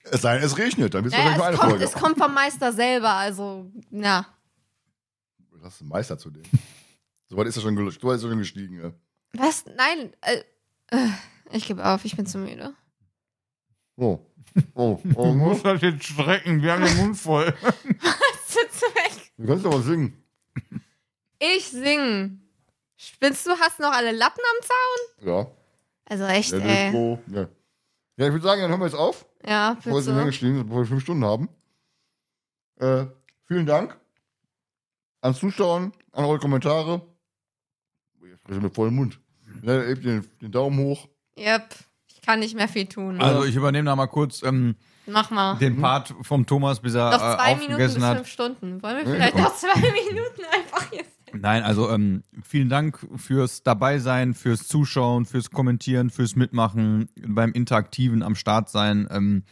es 0.04 0.22
sei 0.22 0.36
denn, 0.36 0.44
es 0.46 0.56
regnet, 0.56 0.94
dann 0.94 1.02
bist 1.04 1.14
du 1.16 1.20
naja, 1.20 1.36
nur 1.36 1.46
eine 1.46 1.56
kommt, 1.56 1.70
Folge. 1.70 1.84
es 1.84 1.92
kommt 1.92 2.18
vom 2.18 2.32
Meister 2.34 2.72
selber, 2.72 3.10
also, 3.10 3.70
ja. 3.90 4.26
Du 5.50 5.60
hast 5.62 5.80
einen 5.80 5.90
Meister 5.90 6.16
zu 6.18 6.30
dem. 6.30 6.42
Soweit 7.28 7.46
ist 7.48 7.56
er 7.56 7.62
schon, 7.62 7.76
gel- 7.76 7.90
so 7.90 8.02
weit 8.08 8.16
ist 8.16 8.22
er 8.24 8.30
schon 8.30 8.38
gestiegen. 8.38 8.80
Ja. 8.82 8.92
Was? 9.34 9.64
Nein, 9.66 10.12
äh, 10.22 10.42
ich 11.52 11.66
gebe 11.66 11.84
auf, 11.84 12.04
ich 12.04 12.16
bin 12.16 12.26
zu 12.26 12.38
müde. 12.38 12.74
Oh. 13.96 14.18
Oh, 14.74 14.98
Du 15.04 15.16
oh, 15.16 15.32
musst 15.34 15.64
das 15.64 15.80
jetzt 15.82 16.04
strecken, 16.04 16.60
wir 16.62 16.72
haben 16.72 16.84
den 16.84 16.96
Mund 16.96 17.16
voll. 17.16 17.54
Sitze 18.46 18.84
weg. 18.94 19.32
Du 19.38 19.46
kannst 19.46 19.64
aber 19.64 19.80
singen. 19.82 20.16
Ich 21.38 21.68
sing. 21.68 22.40
Spinnst 22.96 23.46
du, 23.46 23.52
hast 23.52 23.78
noch 23.78 23.92
alle 23.92 24.10
Lappen 24.12 24.42
am 24.56 24.66
Zaun? 24.66 25.26
Ja. 25.28 25.50
Also 26.06 26.24
echt, 26.24 26.52
Ja, 26.52 26.58
ey. 26.58 26.92
Ja. 27.28 27.40
ja, 28.16 28.26
ich 28.26 28.32
würde 28.32 28.42
sagen, 28.42 28.60
dann 28.62 28.70
hören 28.70 28.80
wir 28.80 28.86
jetzt 28.86 28.96
auf. 28.96 29.24
Ja, 29.46 29.74
Bevor 29.74 30.04
wir 30.04 30.14
bitte. 30.14 30.32
stehen, 30.32 30.66
bevor 30.66 30.80
wir 30.82 30.86
fünf 30.86 31.02
Stunden 31.02 31.24
haben. 31.24 31.48
Äh, 32.80 33.06
vielen 33.46 33.66
Dank. 33.66 33.98
ans 35.22 35.38
Zuschauen, 35.38 35.92
an 36.12 36.24
eure 36.24 36.38
Kommentare. 36.40 37.06
Ich 38.22 38.36
spreche 38.40 38.60
mit 38.60 38.74
vollem 38.74 38.96
Mund. 38.96 39.20
Ja, 39.62 39.72
hebt 39.82 40.04
den, 40.04 40.26
den 40.40 40.52
Daumen 40.52 40.78
hoch. 40.78 41.08
Yep. 41.38 41.74
Ich 42.08 42.20
kann 42.22 42.40
nicht 42.40 42.54
mehr 42.54 42.68
viel 42.68 42.86
tun. 42.86 43.20
Also 43.20 43.44
ich 43.44 43.56
übernehme 43.56 43.86
da 43.86 43.96
mal 43.96 44.06
kurz 44.06 44.42
ähm, 44.42 44.76
Mach 45.06 45.30
mal. 45.30 45.56
den 45.56 45.80
Part 45.80 46.14
vom 46.22 46.44
Thomas, 46.46 46.80
bis 46.80 46.94
er 46.94 47.10
Noch 47.10 47.16
äh, 47.16 47.36
zwei 47.36 47.54
Minuten 47.56 47.76
bis 47.76 48.00
hat. 48.00 48.16
fünf 48.18 48.28
Stunden. 48.28 48.82
Wollen 48.82 48.98
wir 48.98 49.14
vielleicht 49.14 49.36
noch 49.36 49.54
zwei 49.56 49.74
Minuten 49.80 50.42
einfach 50.54 50.92
jetzt. 50.92 51.10
Nein, 51.32 51.62
also 51.62 51.88
ähm, 51.90 52.22
vielen 52.42 52.68
Dank 52.68 52.98
fürs 53.16 53.62
Dabeisein, 53.62 54.34
fürs 54.34 54.66
Zuschauen, 54.66 55.26
fürs 55.26 55.50
Kommentieren, 55.50 56.10
fürs 56.10 56.36
Mitmachen, 56.36 57.08
beim 57.26 57.52
Interaktiven 57.52 58.22
am 58.22 58.34
Start 58.34 58.68
sein. 58.68 59.08
Ähm, 59.10 59.44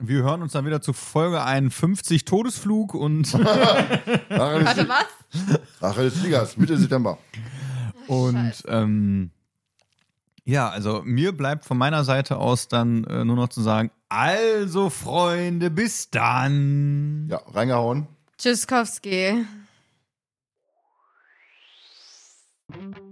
wir 0.00 0.22
hören 0.22 0.42
uns 0.42 0.52
dann 0.52 0.64
wieder 0.66 0.80
zu 0.80 0.92
Folge 0.92 1.42
51 1.42 2.24
Todesflug 2.24 2.94
und, 2.94 3.32
Warte, 4.28 4.88
was? 4.88 5.06
Rachel 5.80 6.06
ist 6.06 6.22
Ligas, 6.22 6.56
Mitte 6.56 6.76
September. 6.76 7.18
Und 8.08 8.52
ähm, 8.66 9.30
ja, 10.44 10.68
also 10.68 11.02
mir 11.04 11.32
bleibt 11.32 11.64
von 11.64 11.76
meiner 11.76 12.04
Seite 12.04 12.38
aus 12.38 12.68
dann 12.68 13.04
äh, 13.04 13.24
nur 13.24 13.36
noch 13.36 13.48
zu 13.48 13.60
sagen, 13.60 13.90
also 14.08 14.88
Freunde, 14.88 15.70
bis 15.70 16.10
dann. 16.10 17.28
Ja, 17.30 17.42
reingehauen. 17.52 18.06
Tschüsskowski. 18.38 19.44
Thank 22.70 22.98
you. 22.98 23.07